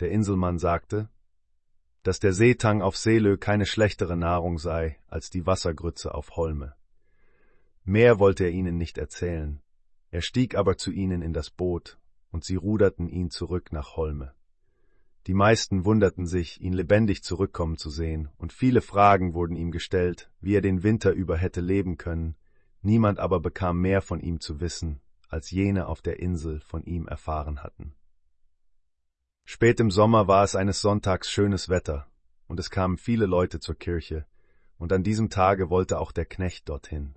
Der 0.00 0.10
Inselmann 0.10 0.58
sagte, 0.58 1.10
dass 2.02 2.18
der 2.18 2.32
Seetang 2.32 2.80
auf 2.82 2.96
Seelö 2.96 3.36
keine 3.36 3.66
schlechtere 3.66 4.16
Nahrung 4.16 4.58
sei 4.58 4.98
als 5.08 5.30
die 5.30 5.46
Wassergrütze 5.46 6.14
auf 6.14 6.36
Holme. 6.36 6.74
Mehr 7.84 8.18
wollte 8.18 8.44
er 8.44 8.50
ihnen 8.50 8.76
nicht 8.76 8.98
erzählen. 8.98 9.60
Er 10.10 10.22
stieg 10.22 10.54
aber 10.54 10.76
zu 10.76 10.90
ihnen 10.90 11.22
in 11.22 11.32
das 11.32 11.50
Boot, 11.50 11.98
und 12.30 12.44
sie 12.44 12.56
ruderten 12.56 13.08
ihn 13.08 13.30
zurück 13.30 13.72
nach 13.72 13.96
Holme. 13.96 14.34
Die 15.26 15.34
meisten 15.34 15.84
wunderten 15.84 16.26
sich, 16.26 16.60
ihn 16.60 16.72
lebendig 16.72 17.22
zurückkommen 17.22 17.76
zu 17.76 17.90
sehen, 17.90 18.30
und 18.38 18.52
viele 18.52 18.80
Fragen 18.80 19.34
wurden 19.34 19.56
ihm 19.56 19.70
gestellt, 19.70 20.30
wie 20.40 20.54
er 20.54 20.62
den 20.62 20.82
Winter 20.82 21.12
über 21.12 21.36
hätte 21.36 21.60
leben 21.60 21.98
können, 21.98 22.36
niemand 22.80 23.18
aber 23.18 23.40
bekam 23.40 23.80
mehr 23.80 24.00
von 24.00 24.20
ihm 24.20 24.40
zu 24.40 24.60
wissen, 24.60 25.00
als 25.28 25.50
jene 25.50 25.86
auf 25.86 26.00
der 26.00 26.20
Insel 26.20 26.60
von 26.60 26.82
ihm 26.84 27.06
erfahren 27.06 27.62
hatten. 27.62 27.94
Spät 29.52 29.80
im 29.80 29.90
Sommer 29.90 30.28
war 30.28 30.44
es 30.44 30.54
eines 30.54 30.80
Sonntags 30.80 31.28
schönes 31.28 31.68
Wetter, 31.68 32.06
und 32.46 32.60
es 32.60 32.70
kamen 32.70 32.96
viele 32.96 33.26
Leute 33.26 33.58
zur 33.58 33.74
Kirche, 33.74 34.24
und 34.78 34.92
an 34.92 35.02
diesem 35.02 35.28
Tage 35.28 35.70
wollte 35.70 35.98
auch 35.98 36.12
der 36.12 36.24
Knecht 36.24 36.68
dorthin. 36.68 37.16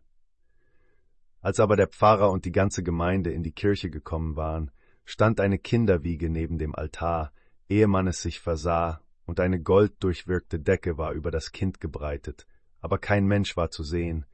Als 1.42 1.60
aber 1.60 1.76
der 1.76 1.90
Pfarrer 1.90 2.32
und 2.32 2.46
die 2.46 2.52
ganze 2.52 2.82
Gemeinde 2.82 3.32
in 3.32 3.44
die 3.44 3.52
Kirche 3.52 3.92
gekommen 3.92 4.36
waren, 4.36 4.72
stand 5.06 5.40
eine 5.40 5.60
Kinderwiege 5.60 6.28
neben 6.28 6.58
dem 6.58 6.74
Altar, 6.74 7.32
ehe 7.70 7.86
man 7.86 8.08
es 8.08 8.24
sich 8.24 8.40
versah, 8.40 9.00
und 9.26 9.40
eine 9.40 9.62
golddurchwirkte 9.62 10.58
Decke 10.58 10.98
war 10.98 11.12
über 11.12 11.30
das 11.30 11.52
Kind 11.52 11.80
gebreitet, 11.80 12.48
aber 12.80 12.98
kein 12.98 13.28
Mensch 13.28 13.56
war 13.58 13.70
zu 13.70 13.84
sehen, 13.84 14.26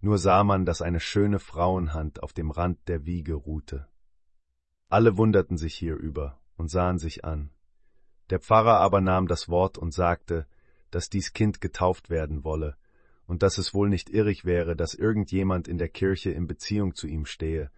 nur 0.00 0.16
sah 0.16 0.42
man, 0.42 0.64
dass 0.64 0.80
eine 0.80 1.00
schöne 1.00 1.38
Frauenhand 1.38 2.22
auf 2.22 2.32
dem 2.32 2.50
Rand 2.50 2.78
der 2.88 3.04
Wiege 3.04 3.34
ruhte. 3.34 3.88
Alle 4.88 5.18
wunderten 5.18 5.58
sich 5.58 5.74
hierüber 5.74 6.40
und 6.56 6.68
sahen 6.68 6.98
sich 6.98 7.24
an. 7.24 7.50
Der 8.30 8.40
Pfarrer 8.40 8.80
aber 8.80 9.00
nahm 9.00 9.28
das 9.28 9.48
Wort 9.48 9.78
und 9.78 9.94
sagte, 9.94 10.46
dass 10.90 11.10
dies 11.10 11.32
Kind 11.32 11.60
getauft 11.60 12.10
werden 12.10 12.44
wolle, 12.44 12.76
und 13.26 13.42
dass 13.42 13.58
es 13.58 13.74
wohl 13.74 13.88
nicht 13.88 14.10
irrig 14.10 14.44
wäre, 14.44 14.76
dass 14.76 14.94
irgendjemand 14.94 15.68
in 15.68 15.78
der 15.78 15.88
Kirche 15.88 16.30
in 16.30 16.46
Beziehung 16.46 16.94
zu 16.94 17.06
ihm 17.06 17.26
stehe, 17.26 17.70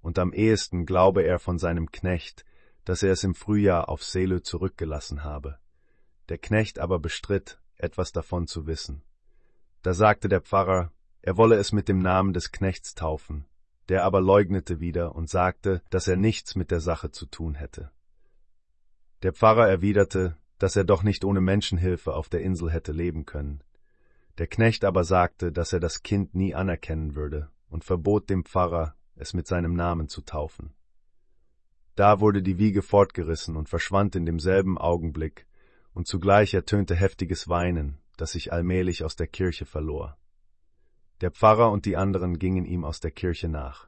und 0.00 0.18
am 0.18 0.32
ehesten 0.32 0.86
glaube 0.86 1.22
er 1.22 1.38
von 1.38 1.58
seinem 1.58 1.90
Knecht, 1.90 2.44
dass 2.84 3.02
er 3.02 3.12
es 3.12 3.24
im 3.24 3.34
Frühjahr 3.34 3.88
auf 3.88 4.02
Seele 4.02 4.42
zurückgelassen 4.42 5.24
habe. 5.24 5.58
Der 6.28 6.38
Knecht 6.38 6.78
aber 6.78 6.98
bestritt, 6.98 7.60
etwas 7.76 8.12
davon 8.12 8.46
zu 8.46 8.66
wissen. 8.66 9.02
Da 9.82 9.94
sagte 9.94 10.28
der 10.28 10.40
Pfarrer, 10.40 10.92
er 11.22 11.36
wolle 11.36 11.56
es 11.56 11.72
mit 11.72 11.88
dem 11.88 11.98
Namen 11.98 12.32
des 12.32 12.52
Knechts 12.52 12.94
taufen, 12.94 13.46
der 13.88 14.04
aber 14.04 14.20
leugnete 14.20 14.80
wieder 14.80 15.14
und 15.14 15.28
sagte, 15.28 15.82
dass 15.90 16.08
er 16.08 16.16
nichts 16.16 16.54
mit 16.54 16.70
der 16.70 16.80
Sache 16.80 17.10
zu 17.10 17.26
tun 17.26 17.54
hätte. 17.54 17.90
Der 19.22 19.32
Pfarrer 19.32 19.68
erwiderte, 19.68 20.36
dass 20.58 20.76
er 20.76 20.84
doch 20.84 21.02
nicht 21.02 21.24
ohne 21.24 21.40
Menschenhilfe 21.40 22.14
auf 22.14 22.28
der 22.28 22.42
Insel 22.42 22.70
hätte 22.70 22.92
leben 22.92 23.26
können. 23.26 23.62
Der 24.38 24.46
Knecht 24.46 24.84
aber 24.84 25.02
sagte, 25.02 25.50
dass 25.50 25.72
er 25.72 25.80
das 25.80 26.02
Kind 26.02 26.34
nie 26.34 26.54
anerkennen 26.54 27.16
würde 27.16 27.50
und 27.68 27.84
verbot 27.84 28.30
dem 28.30 28.44
Pfarrer, 28.44 28.94
es 29.16 29.34
mit 29.34 29.48
seinem 29.48 29.74
Namen 29.74 30.08
zu 30.08 30.22
taufen. 30.22 30.72
Da 31.96 32.20
wurde 32.20 32.42
die 32.42 32.58
Wiege 32.58 32.82
fortgerissen 32.82 33.56
und 33.56 33.68
verschwand 33.68 34.14
in 34.14 34.24
demselben 34.24 34.78
Augenblick, 34.78 35.46
und 35.94 36.06
zugleich 36.06 36.54
ertönte 36.54 36.94
heftiges 36.94 37.48
Weinen, 37.48 37.98
das 38.16 38.32
sich 38.32 38.52
allmählich 38.52 39.02
aus 39.02 39.16
der 39.16 39.26
Kirche 39.26 39.66
verlor. 39.66 40.16
Der 41.20 41.32
Pfarrer 41.32 41.72
und 41.72 41.86
die 41.86 41.96
anderen 41.96 42.38
gingen 42.38 42.64
ihm 42.64 42.84
aus 42.84 43.00
der 43.00 43.10
Kirche 43.10 43.48
nach. 43.48 43.87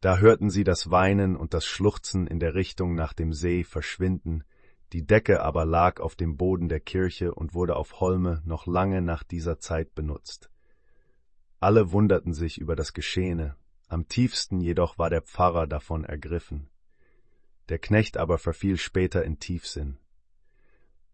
Da 0.00 0.18
hörten 0.18 0.50
sie 0.50 0.64
das 0.64 0.90
Weinen 0.90 1.36
und 1.36 1.54
das 1.54 1.64
Schluchzen 1.64 2.26
in 2.26 2.38
der 2.38 2.54
Richtung 2.54 2.94
nach 2.94 3.12
dem 3.12 3.32
See 3.32 3.64
verschwinden, 3.64 4.44
die 4.92 5.06
Decke 5.06 5.42
aber 5.42 5.64
lag 5.64 6.00
auf 6.00 6.14
dem 6.14 6.36
Boden 6.36 6.68
der 6.68 6.80
Kirche 6.80 7.34
und 7.34 7.54
wurde 7.54 7.76
auf 7.76 8.00
Holme 8.00 8.42
noch 8.44 8.66
lange 8.66 9.02
nach 9.02 9.24
dieser 9.24 9.58
Zeit 9.58 9.94
benutzt. 9.94 10.50
Alle 11.58 11.90
wunderten 11.92 12.34
sich 12.34 12.58
über 12.58 12.76
das 12.76 12.92
Geschehene, 12.92 13.56
am 13.88 14.08
tiefsten 14.08 14.60
jedoch 14.60 14.98
war 14.98 15.10
der 15.10 15.22
Pfarrer 15.22 15.66
davon 15.66 16.04
ergriffen. 16.04 16.68
Der 17.68 17.78
Knecht 17.78 18.16
aber 18.16 18.38
verfiel 18.38 18.76
später 18.76 19.24
in 19.24 19.38
Tiefsinn. 19.38 19.98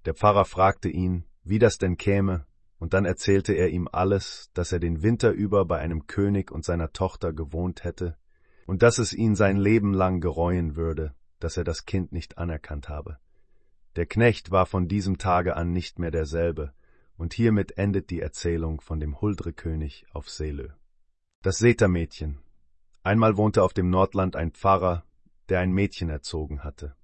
Der 0.05 0.15
Pfarrer 0.15 0.45
fragte 0.45 0.89
ihn, 0.89 1.25
wie 1.45 1.59
das 1.59 1.79
denn 1.79 1.97
käme, 1.97 2.47
und 2.79 2.95
dann 2.95 3.05
erzählte 3.05 3.53
er 3.53 3.69
ihm 3.69 3.89
alles, 3.91 4.51
dass 4.55 4.73
er 4.73 4.81
den 4.81 5.03
Winter 5.03 5.31
über 5.31 5.65
bei 5.65 5.79
einem 5.79 6.07
König 6.07 6.51
und 6.51 6.65
seiner 6.65 6.93
Tochter 6.93 7.33
gewohnt 7.33 7.85
hätte, 7.85 8.17
und 8.67 8.83
dass 8.83 8.99
es 8.99 9.13
ihn 9.13 9.35
sein 9.35 9.57
Leben 9.57 9.95
lang 9.95 10.21
gereuen 10.21 10.77
würde, 10.77 11.15
dass 11.41 11.57
er 11.57 11.65
das 11.65 11.85
Kind 11.87 12.13
nicht 12.13 12.39
anerkannt 12.39 12.89
habe. 12.89 13.19
Der 13.97 14.07
Knecht 14.07 14.51
war 14.51 14.67
von 14.67 14.89
diesem 14.89 15.19
Tage 15.19 15.57
an 15.57 15.73
nicht 15.73 15.99
mehr 15.99 16.11
derselbe, 16.11 16.73
und 17.17 17.35
hiermit 17.35 17.77
endet 17.77 18.11
die 18.11 18.21
Erzählung 18.21 18.81
von 18.81 18.99
dem 18.99 19.21
Huldrekönig 19.21 20.07
auf 20.13 20.31
Seelö. 20.31 20.69
Das 21.43 21.59
Setermädchen. 21.59 22.39
Einmal 23.03 23.37
wohnte 23.37 23.63
auf 23.63 23.75
dem 23.75 23.91
Nordland 23.91 24.37
ein 24.37 24.53
Pfarrer, 24.53 25.05
der 25.49 25.61
ein 25.61 25.73
Mädchen 25.73 26.09
erzogen 26.09 26.65
hatte. 26.65 26.95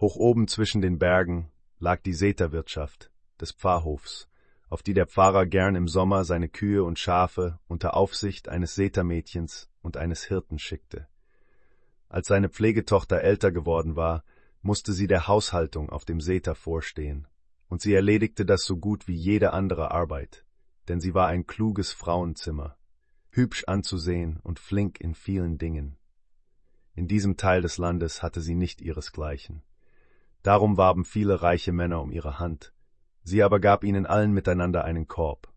Hoch 0.00 0.16
oben 0.16 0.48
zwischen 0.48 0.82
den 0.82 0.98
Bergen 0.98 1.50
lag 1.78 2.02
die 2.02 2.12
Seterwirtschaft 2.12 3.10
des 3.40 3.52
Pfarrhofs, 3.52 4.28
auf 4.68 4.82
die 4.82 4.94
der 4.94 5.06
Pfarrer 5.06 5.46
gern 5.46 5.76
im 5.76 5.88
Sommer 5.88 6.24
seine 6.24 6.48
Kühe 6.48 6.82
und 6.82 6.98
Schafe 6.98 7.58
unter 7.68 7.96
Aufsicht 7.96 8.48
eines 8.48 8.74
Setermädchens 8.74 9.70
und 9.84 9.96
eines 9.96 10.24
Hirten 10.24 10.58
schickte. 10.58 11.06
Als 12.08 12.28
seine 12.28 12.48
Pflegetochter 12.48 13.20
älter 13.20 13.52
geworden 13.52 13.96
war, 13.96 14.24
musste 14.62 14.92
sie 14.92 15.06
der 15.06 15.28
Haushaltung 15.28 15.90
auf 15.90 16.04
dem 16.04 16.20
Seter 16.20 16.54
vorstehen, 16.54 17.28
und 17.68 17.82
sie 17.82 17.94
erledigte 17.94 18.46
das 18.46 18.64
so 18.64 18.76
gut 18.76 19.08
wie 19.08 19.14
jede 19.14 19.52
andere 19.52 19.90
Arbeit, 19.90 20.44
denn 20.88 21.00
sie 21.00 21.14
war 21.14 21.26
ein 21.26 21.46
kluges 21.46 21.92
Frauenzimmer, 21.92 22.76
hübsch 23.30 23.64
anzusehen 23.66 24.38
und 24.42 24.58
flink 24.58 25.00
in 25.00 25.14
vielen 25.14 25.58
Dingen. 25.58 25.96
In 26.94 27.08
diesem 27.08 27.36
Teil 27.36 27.62
des 27.62 27.78
Landes 27.78 28.22
hatte 28.22 28.40
sie 28.40 28.54
nicht 28.54 28.80
ihresgleichen. 28.80 29.62
Darum 30.42 30.76
warben 30.76 31.04
viele 31.04 31.42
reiche 31.42 31.72
Männer 31.72 32.00
um 32.00 32.12
ihre 32.12 32.38
Hand, 32.38 32.72
sie 33.22 33.42
aber 33.42 33.60
gab 33.60 33.82
ihnen 33.82 34.06
allen 34.06 34.32
miteinander 34.32 34.84
einen 34.84 35.08
Korb. 35.08 35.52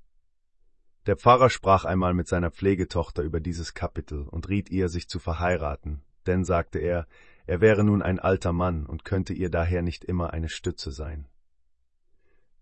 Der 1.08 1.16
Pfarrer 1.16 1.50
sprach 1.50 1.86
einmal 1.86 2.14
mit 2.14 2.28
seiner 2.28 2.52
Pflegetochter 2.52 3.24
über 3.24 3.40
dieses 3.40 3.74
Kapitel 3.74 4.28
und 4.28 4.50
riet 4.50 4.70
ihr, 4.70 4.90
sich 4.90 5.08
zu 5.08 5.20
verheiraten, 5.20 6.04
denn, 6.26 6.44
sagte 6.44 6.80
er, 6.80 7.08
er 7.46 7.62
wäre 7.62 7.86
nun 7.86 8.02
ein 8.02 8.20
alter 8.20 8.52
Mann 8.52 8.86
und 8.86 9.06
könnte 9.06 9.34
ihr 9.34 9.50
daher 9.50 9.82
nicht 9.82 10.04
immer 10.04 10.34
eine 10.34 10.50
Stütze 10.50 10.92
sein. 10.92 11.30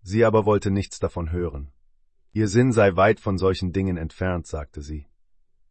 Sie 0.02 0.24
aber 0.24 0.46
wollte 0.46 0.70
nichts 0.70 1.00
davon 1.00 1.32
hören. 1.32 1.72
Ihr 2.32 2.46
Sinn 2.46 2.70
sei 2.70 2.94
weit 2.94 3.18
von 3.18 3.36
solchen 3.36 3.72
Dingen 3.72 3.96
entfernt, 3.96 4.46
sagte 4.46 4.80
sie. 4.80 5.08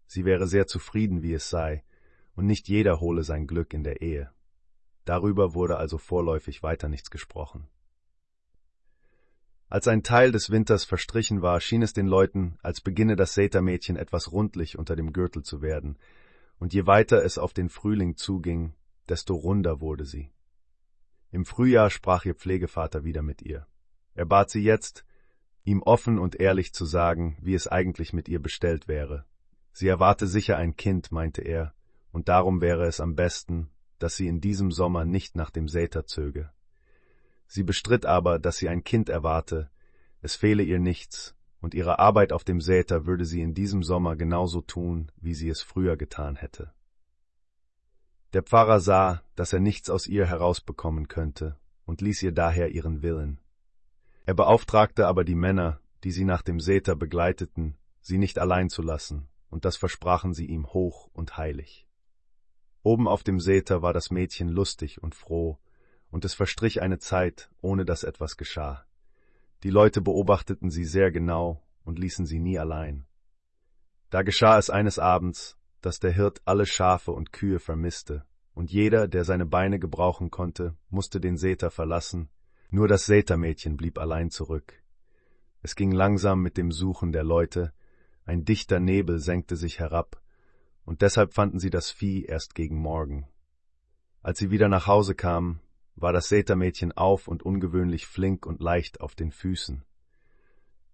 Sie 0.05 0.25
wäre 0.25 0.45
sehr 0.45 0.67
zufrieden, 0.67 1.21
wie 1.21 1.33
es 1.33 1.49
sei, 1.49 1.85
und 2.35 2.45
nicht 2.45 2.67
jeder 2.67 2.99
hole 2.99 3.23
sein 3.23 3.47
Glück 3.47 3.73
in 3.73 3.85
der 3.85 4.01
Ehe. 4.01 4.31
Darüber 5.05 5.53
wurde 5.53 5.77
also 5.77 5.97
vorläufig 5.97 6.61
weiter 6.61 6.89
nichts 6.89 7.09
gesprochen. 7.09 7.69
Als 9.75 9.89
ein 9.89 10.03
Teil 10.03 10.31
des 10.31 10.51
Winters 10.51 10.85
verstrichen 10.85 11.41
war, 11.41 11.59
schien 11.59 11.81
es 11.81 11.91
den 11.91 12.07
Leuten, 12.07 12.57
als 12.63 12.79
beginne 12.79 13.17
das 13.17 13.33
Sätermädchen 13.33 13.97
etwas 13.97 14.31
rundlich 14.31 14.79
unter 14.79 14.95
dem 14.95 15.11
Gürtel 15.11 15.43
zu 15.43 15.61
werden, 15.61 15.97
und 16.59 16.73
je 16.73 16.87
weiter 16.87 17.25
es 17.25 17.37
auf 17.37 17.51
den 17.51 17.67
Frühling 17.67 18.15
zuging, 18.15 18.73
desto 19.09 19.35
runder 19.35 19.81
wurde 19.81 20.05
sie. 20.05 20.31
Im 21.29 21.43
Frühjahr 21.43 21.89
sprach 21.89 22.23
ihr 22.23 22.35
Pflegevater 22.35 23.03
wieder 23.03 23.21
mit 23.21 23.41
ihr. 23.41 23.67
Er 24.13 24.25
bat 24.25 24.49
sie 24.49 24.63
jetzt, 24.63 25.03
ihm 25.65 25.83
offen 25.83 26.19
und 26.19 26.39
ehrlich 26.39 26.73
zu 26.73 26.85
sagen, 26.85 27.37
wie 27.41 27.53
es 27.53 27.67
eigentlich 27.67 28.13
mit 28.13 28.29
ihr 28.29 28.41
bestellt 28.41 28.87
wäre. 28.87 29.25
Sie 29.73 29.89
erwarte 29.89 30.25
sicher 30.25 30.55
ein 30.55 30.77
Kind, 30.77 31.11
meinte 31.11 31.41
er, 31.41 31.73
und 32.13 32.29
darum 32.29 32.61
wäre 32.61 32.85
es 32.87 33.01
am 33.01 33.17
besten, 33.17 33.69
dass 33.99 34.15
sie 34.15 34.27
in 34.27 34.39
diesem 34.39 34.71
Sommer 34.71 35.03
nicht 35.03 35.35
nach 35.35 35.51
dem 35.51 35.67
Säter 35.67 36.05
zöge. 36.05 36.49
Sie 37.47 37.63
bestritt 37.63 38.05
aber, 38.05 38.39
dass 38.39 38.57
sie 38.57 38.69
ein 38.69 38.83
Kind 38.83 39.09
erwarte, 39.09 39.69
es 40.21 40.35
fehle 40.35 40.63
ihr 40.63 40.79
nichts, 40.79 41.35
und 41.61 41.73
ihre 41.73 41.99
Arbeit 41.99 42.31
auf 42.31 42.43
dem 42.43 42.61
Säter 42.61 43.05
würde 43.05 43.25
sie 43.25 43.41
in 43.41 43.53
diesem 43.53 43.83
Sommer 43.83 44.15
genauso 44.15 44.61
tun, 44.61 45.11
wie 45.17 45.33
sie 45.33 45.49
es 45.49 45.61
früher 45.61 45.97
getan 45.97 46.35
hätte. 46.35 46.73
Der 48.33 48.43
Pfarrer 48.43 48.79
sah, 48.79 49.23
dass 49.35 49.53
er 49.53 49.59
nichts 49.59 49.89
aus 49.89 50.07
ihr 50.07 50.25
herausbekommen 50.25 51.07
könnte, 51.07 51.57
und 51.85 52.01
ließ 52.01 52.23
ihr 52.23 52.31
daher 52.31 52.71
ihren 52.71 53.01
Willen. 53.01 53.39
Er 54.25 54.33
beauftragte 54.33 55.07
aber 55.07 55.23
die 55.23 55.35
Männer, 55.35 55.79
die 56.03 56.11
sie 56.11 56.25
nach 56.25 56.41
dem 56.41 56.59
Säter 56.59 56.95
begleiteten, 56.95 57.77
sie 58.01 58.17
nicht 58.17 58.39
allein 58.39 58.69
zu 58.69 58.81
lassen, 58.81 59.27
und 59.49 59.65
das 59.65 59.77
versprachen 59.77 60.33
sie 60.33 60.47
ihm 60.47 60.67
hoch 60.67 61.09
und 61.13 61.37
heilig. 61.37 61.87
Oben 62.83 63.07
auf 63.07 63.23
dem 63.23 63.39
Säter 63.39 63.81
war 63.81 63.93
das 63.93 64.11
Mädchen 64.11 64.49
lustig 64.49 65.01
und 65.01 65.15
froh, 65.15 65.57
und 66.15 66.23
es 66.23 66.33
verstrich 66.33 66.81
eine 66.81 66.97
Zeit, 66.97 67.49
ohne 67.59 67.83
dass 67.83 68.05
etwas 68.05 68.37
geschah. 68.37 68.85
Die 69.63 69.69
Leute 69.69 69.99
beobachteten 69.99 70.69
sie 70.69 70.85
sehr 70.85 71.11
genau 71.11 71.61
und 71.83 71.99
ließen 71.99 72.25
sie 72.25 72.39
nie 72.39 72.57
allein. 72.57 73.05
Da 74.11 74.21
geschah 74.21 74.57
es 74.57 74.69
eines 74.69 74.97
Abends, 74.97 75.57
dass 75.81 75.99
der 75.99 76.13
Hirt 76.13 76.41
alle 76.45 76.65
Schafe 76.65 77.11
und 77.11 77.33
Kühe 77.33 77.59
vermisste, 77.59 78.23
und 78.53 78.71
jeder, 78.71 79.09
der 79.09 79.25
seine 79.25 79.45
Beine 79.45 79.77
gebrauchen 79.77 80.31
konnte, 80.31 80.77
musste 80.89 81.19
den 81.19 81.35
Säter 81.35 81.69
verlassen, 81.69 82.29
nur 82.69 82.87
das 82.87 83.05
Sätermädchen 83.07 83.75
blieb 83.75 83.97
allein 83.97 84.29
zurück. 84.29 84.81
Es 85.63 85.75
ging 85.75 85.91
langsam 85.91 86.41
mit 86.41 86.55
dem 86.55 86.71
Suchen 86.71 87.11
der 87.11 87.25
Leute, 87.25 87.73
ein 88.23 88.45
dichter 88.45 88.79
Nebel 88.79 89.19
senkte 89.19 89.57
sich 89.57 89.79
herab, 89.79 90.21
und 90.85 91.01
deshalb 91.01 91.33
fanden 91.33 91.59
sie 91.59 91.71
das 91.71 91.91
Vieh 91.91 92.23
erst 92.23 92.55
gegen 92.55 92.77
Morgen. 92.77 93.27
Als 94.21 94.39
sie 94.39 94.49
wieder 94.49 94.69
nach 94.69 94.87
Hause 94.87 95.13
kamen, 95.13 95.59
war 95.95 96.13
das 96.13 96.27
Sätermädchen 96.27 96.91
auf 96.91 97.27
und 97.27 97.43
ungewöhnlich 97.43 98.05
flink 98.05 98.45
und 98.45 98.61
leicht 98.61 99.01
auf 99.01 99.15
den 99.15 99.31
Füßen. 99.31 99.83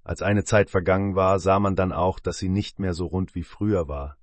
Als 0.03 0.21
eine 0.21 0.43
Zeit 0.43 0.69
vergangen 0.69 1.15
war, 1.15 1.39
sah 1.39 1.59
man 1.59 1.75
dann 1.75 1.91
auch, 1.91 2.19
dass 2.19 2.37
sie 2.37 2.49
nicht 2.49 2.79
mehr 2.79 2.93
so 2.93 3.05
rund 3.05 3.35
wie 3.35 3.43
früher 3.43 3.87
war. 3.87 4.17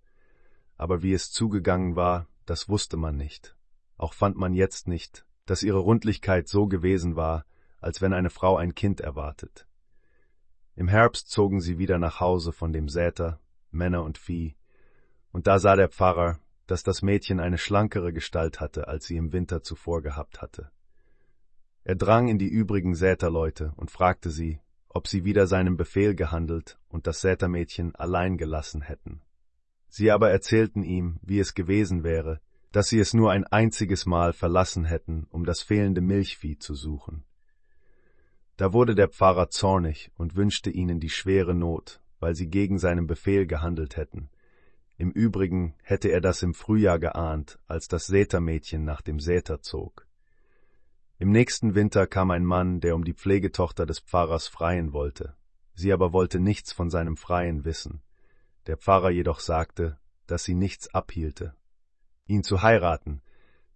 Aber 0.77 1.03
wie 1.03 1.13
es 1.13 1.31
zugegangen 1.31 1.97
war, 1.97 2.27
das 2.47 2.69
wusste 2.69 2.97
man 2.97 3.17
nicht. 3.17 3.57
Auch 3.97 4.13
fand 4.13 4.37
man 4.37 4.55
jetzt 4.55 4.89
nicht, 4.89 5.25
dass 5.47 5.63
ihre 5.63 5.79
Rundlichkeit 5.79 6.49
so 6.49 6.67
gewesen 6.67 7.17
war, 7.17 7.45
als 7.81 8.01
wenn 8.01 8.13
eine 8.13 8.31
Frau 8.31 8.57
ein 8.57 8.75
Kind 8.75 9.01
erwartet. 9.01 9.67
Im 10.75 10.89
Herbst 10.89 11.31
zogen 11.31 11.61
sie 11.61 11.79
wieder 11.79 11.99
nach 11.99 12.21
Hause 12.21 12.53
von 12.53 12.73
dem 12.73 12.89
Säter, 12.89 13.41
Männer 13.71 14.05
und 14.05 14.19
Vieh, 14.19 14.57
und 15.33 15.47
da 15.47 15.59
sah 15.59 15.77
der 15.77 15.89
Pfarrer, 15.89 16.39
dass 16.69 16.85
das 16.85 17.03
Mädchen 17.03 17.41
eine 17.41 17.59
schlankere 17.59 18.13
Gestalt 18.13 18.61
hatte, 18.61 18.87
als 18.87 19.07
sie 19.07 19.17
im 19.17 19.33
Winter 19.33 19.63
zuvor 19.63 20.03
gehabt 20.03 20.41
hatte. 20.41 20.71
Er 21.83 21.97
drang 21.97 22.29
in 22.29 22.39
die 22.39 22.49
übrigen 22.49 22.95
Säterleute 22.95 23.73
und 23.77 23.91
fragte 23.91 24.31
sie, 24.31 24.61
ob 24.89 25.09
sie 25.09 25.25
wider 25.25 25.47
seinem 25.47 25.77
Befehl 25.77 26.15
gehandelt 26.15 26.79
und 26.89 27.07
das 27.07 27.23
Sätermädchen 27.23 27.95
allein 27.97 28.37
gelassen 28.37 28.83
hätten. 28.83 29.23
Sie 29.89 30.11
aber 30.11 30.31
erzählten 30.31 30.83
ihm, 30.83 31.19
wie 31.23 31.39
es 31.39 31.55
gewesen 31.55 32.05
wäre, 32.05 32.41
dass 32.73 32.89
sie 32.89 33.01
es 33.01 33.15
nur 33.15 33.33
ein 33.33 33.45
einziges 33.45 34.05
Mal 34.05 34.35
verlassen 34.35 34.85
hätten, 34.85 35.27
um 35.31 35.45
das 35.45 35.63
fehlende 35.63 36.03
Milchvieh 36.03 36.59
zu 36.59 36.75
suchen. 36.75 37.25
Da 38.59 38.73
wurde 38.75 38.95
der 38.95 39.09
Pfarrer 39.09 39.49
zornig 39.49 40.11
und 40.17 40.37
wünschte 40.37 40.69
ihnen 40.69 41.01
die 41.01 41.09
schwere 41.09 41.55
Not, 41.55 42.03
weil 42.21 42.35
sie 42.35 42.51
gegen 42.51 42.79
seinen 42.79 43.07
Befehl 43.07 43.47
gehandelt 43.47 43.97
hätten. 43.97 44.29
Im 44.99 45.13
Übrigen 45.13 45.75
hätte 45.83 46.09
er 46.09 46.21
das 46.21 46.43
im 46.43 46.55
Frühjahr 46.55 46.99
geahnt, 46.99 47.61
als 47.69 47.87
das 47.87 48.09
Sätermädchen 48.09 48.85
nach 48.85 49.01
dem 49.01 49.21
Säter 49.21 49.63
zog. 49.63 50.09
Im 51.21 51.31
nächsten 51.31 51.77
Winter 51.77 52.09
kam 52.09 52.33
ein 52.33 52.45
Mann, 52.45 52.81
der 52.81 52.97
um 52.97 53.05
die 53.05 53.15
Pflegetochter 53.15 53.87
des 53.87 54.01
Pfarrers 54.01 54.49
freien 54.49 54.93
wollte. 54.93 55.37
Sie 55.75 55.93
aber 55.93 56.13
wollte 56.13 56.41
nichts 56.41 56.73
von 56.73 56.91
seinem 56.91 57.17
Freien 57.17 57.65
wissen. 57.65 58.03
Der 58.67 58.77
Pfarrer 58.77 59.11
jedoch 59.11 59.39
sagte, 59.39 59.99
dass 60.27 60.43
sie 60.43 60.55
nichts 60.55 60.93
abhielte, 60.93 61.55
ihn 62.27 62.43
zu 62.43 62.63
heiraten, 62.63 63.23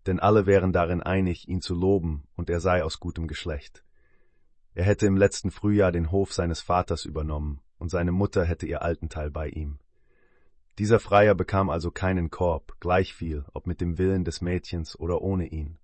denn 0.06 0.18
alle 0.18 0.46
wären 0.46 0.72
darin 0.72 1.02
einig, 1.02 1.48
ihn 1.48 1.60
zu 1.60 1.76
loben, 1.76 2.24
und 2.34 2.50
er 2.50 2.58
sei 2.58 2.82
aus 2.82 2.98
gutem 2.98 3.28
Geschlecht. 3.28 3.84
Er 4.74 4.84
hätte 4.84 5.06
im 5.06 5.16
letzten 5.16 5.52
Frühjahr 5.52 5.92
den 5.92 6.10
Hof 6.10 6.32
seines 6.32 6.60
Vaters 6.60 7.04
übernommen, 7.04 7.60
und 7.78 7.90
seine 7.90 8.10
Mutter 8.10 8.44
hätte 8.44 8.66
ihr 8.66 8.82
Altenteil 8.82 9.30
bei 9.30 9.48
ihm. 9.48 9.78
Dieser 10.78 11.00
Freier 11.00 11.34
bekam 11.34 11.70
also 11.70 11.90
keinen 11.90 12.30
Korb, 12.30 12.80
gleichviel, 12.80 13.44
ob 13.52 13.66
mit 13.66 13.80
dem 13.80 13.98
Willen 13.98 14.24
des 14.24 14.40
Mädchens 14.40 14.98
oder 14.98 15.20
ohne 15.20 15.46
ihn. 15.46 15.78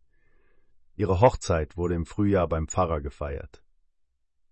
Ihre 0.96 1.20
Hochzeit 1.20 1.76
wurde 1.76 1.94
im 1.94 2.06
Frühjahr 2.06 2.48
beim 2.48 2.68
Pfarrer 2.68 3.00
gefeiert. 3.00 3.62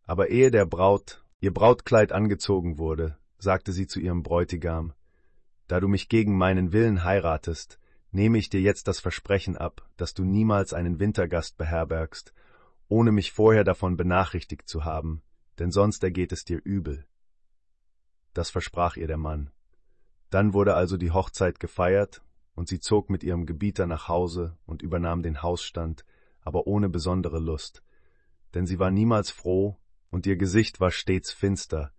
Aber 0.04 0.28
ehe 0.28 0.50
der 0.50 0.66
Braut 0.66 1.24
ihr 1.40 1.52
Brautkleid 1.52 2.12
angezogen 2.12 2.78
wurde, 2.78 3.18
sagte 3.38 3.72
sie 3.72 3.86
zu 3.86 4.00
ihrem 4.00 4.22
Bräutigam, 4.22 4.92
Da 5.68 5.80
du 5.80 5.88
mich 5.88 6.08
gegen 6.08 6.36
meinen 6.36 6.72
Willen 6.72 7.04
heiratest, 7.04 7.78
nehme 8.10 8.38
ich 8.38 8.48
dir 8.48 8.60
jetzt 8.60 8.88
das 8.88 9.00
Versprechen 9.00 9.56
ab, 9.56 9.88
dass 9.96 10.14
du 10.14 10.24
niemals 10.24 10.72
einen 10.72 11.00
Wintergast 11.00 11.56
beherbergst 11.56 12.32
ohne 12.88 13.12
mich 13.12 13.32
vorher 13.32 13.64
davon 13.64 13.96
benachrichtigt 13.96 14.68
zu 14.68 14.84
haben, 14.84 15.22
denn 15.58 15.70
sonst 15.70 16.02
ergeht 16.04 16.32
es 16.32 16.44
dir 16.44 16.60
übel. 16.62 17.06
Das 18.32 18.50
versprach 18.50 18.96
ihr 18.96 19.06
der 19.06 19.16
Mann. 19.16 19.50
Dann 20.30 20.52
wurde 20.52 20.74
also 20.74 20.96
die 20.96 21.12
Hochzeit 21.12 21.60
gefeiert, 21.60 22.22
und 22.54 22.68
sie 22.68 22.80
zog 22.80 23.10
mit 23.10 23.22
ihrem 23.22 23.46
Gebieter 23.46 23.86
nach 23.86 24.08
Hause 24.08 24.56
und 24.64 24.82
übernahm 24.82 25.22
den 25.22 25.42
Hausstand, 25.42 26.04
aber 26.40 26.66
ohne 26.66 26.88
besondere 26.88 27.38
Lust, 27.38 27.82
denn 28.54 28.66
sie 28.66 28.78
war 28.78 28.90
niemals 28.90 29.30
froh, 29.30 29.76
und 30.10 30.26
ihr 30.26 30.36
Gesicht 30.36 30.80
war 30.80 30.90
stets 30.90 31.32
finster, 31.32 31.92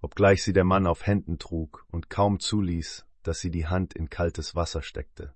obgleich 0.00 0.42
sie 0.42 0.52
der 0.52 0.64
Mann 0.64 0.86
auf 0.86 1.06
Händen 1.06 1.38
trug 1.38 1.86
und 1.90 2.10
kaum 2.10 2.40
zuließ, 2.40 3.06
dass 3.22 3.40
sie 3.40 3.50
die 3.50 3.66
Hand 3.66 3.94
in 3.94 4.10
kaltes 4.10 4.54
Wasser 4.54 4.82
steckte. 4.82 5.32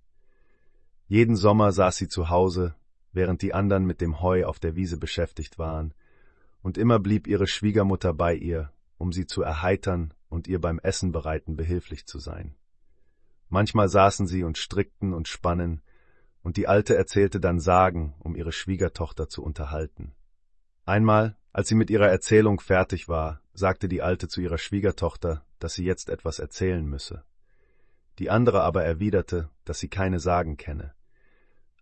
Jeden 1.06 1.37
Sommer 1.37 1.72
saß 1.72 1.96
sie 1.96 2.09
zu 2.09 2.28
Hause, 2.28 2.74
während 3.12 3.42
die 3.42 3.54
anderen 3.54 3.85
mit 3.85 4.00
dem 4.00 4.20
Heu 4.20 4.44
auf 4.44 4.59
der 4.59 4.76
Wiese 4.76 4.96
beschäftigt 4.96 5.59
waren, 5.59 5.94
und 6.62 6.78
immer 6.78 6.98
blieb 6.98 7.26
ihre 7.26 7.46
Schwiegermutter 7.46 8.12
bei 8.12 8.35
ihr, 8.35 8.72
um 8.98 9.12
sie 9.12 9.26
zu 9.26 9.42
erheitern 9.42 10.12
und 10.30 10.48
ihr 10.48 10.60
beim 10.60 10.78
Essen 10.78 11.12
bereiten 11.12 11.56
behilflich 11.56 12.06
zu 12.06 12.18
sein. 12.18 12.54
Manchmal 13.50 13.88
saßen 13.88 14.26
sie 14.26 14.44
und 14.44 14.56
strickten 14.56 15.12
und 15.12 15.28
spannen, 15.28 15.82
und 16.42 16.56
die 16.56 16.68
Alte 16.68 16.96
erzählte 16.96 17.38
dann 17.40 17.60
Sagen, 17.60 18.14
um 18.20 18.34
ihre 18.34 18.52
Schwiegertochter 18.52 19.28
zu 19.28 19.42
unterhalten. 19.42 20.14
Einmal, 20.86 21.36
als 21.52 21.68
sie 21.68 21.74
mit 21.74 21.90
ihrer 21.90 22.08
Erzählung 22.08 22.60
fertig 22.60 23.08
war, 23.08 23.42
sagte 23.52 23.88
die 23.88 24.00
Alte 24.02 24.28
zu 24.28 24.40
ihrer 24.40 24.56
Schwiegertochter, 24.56 25.44
dass 25.58 25.74
sie 25.74 25.84
jetzt 25.84 26.08
etwas 26.08 26.38
erzählen 26.38 26.86
müsse. 26.86 27.24
Die 28.18 28.30
andere 28.30 28.62
aber 28.62 28.84
erwiderte, 28.84 29.50
dass 29.64 29.80
sie 29.80 29.88
keine 29.88 30.20
Sagen 30.20 30.56
kenne. 30.56 30.94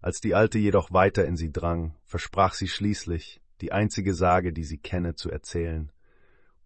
Als 0.00 0.20
die 0.20 0.34
Alte 0.34 0.58
jedoch 0.58 0.92
weiter 0.92 1.24
in 1.26 1.36
sie 1.36 1.52
drang, 1.52 1.94
versprach 2.04 2.54
sie 2.54 2.68
schließlich, 2.68 3.40
die 3.60 3.72
einzige 3.72 4.14
Sage, 4.14 4.52
die 4.52 4.64
sie 4.64 4.78
kenne, 4.78 5.14
zu 5.14 5.30
erzählen, 5.30 5.92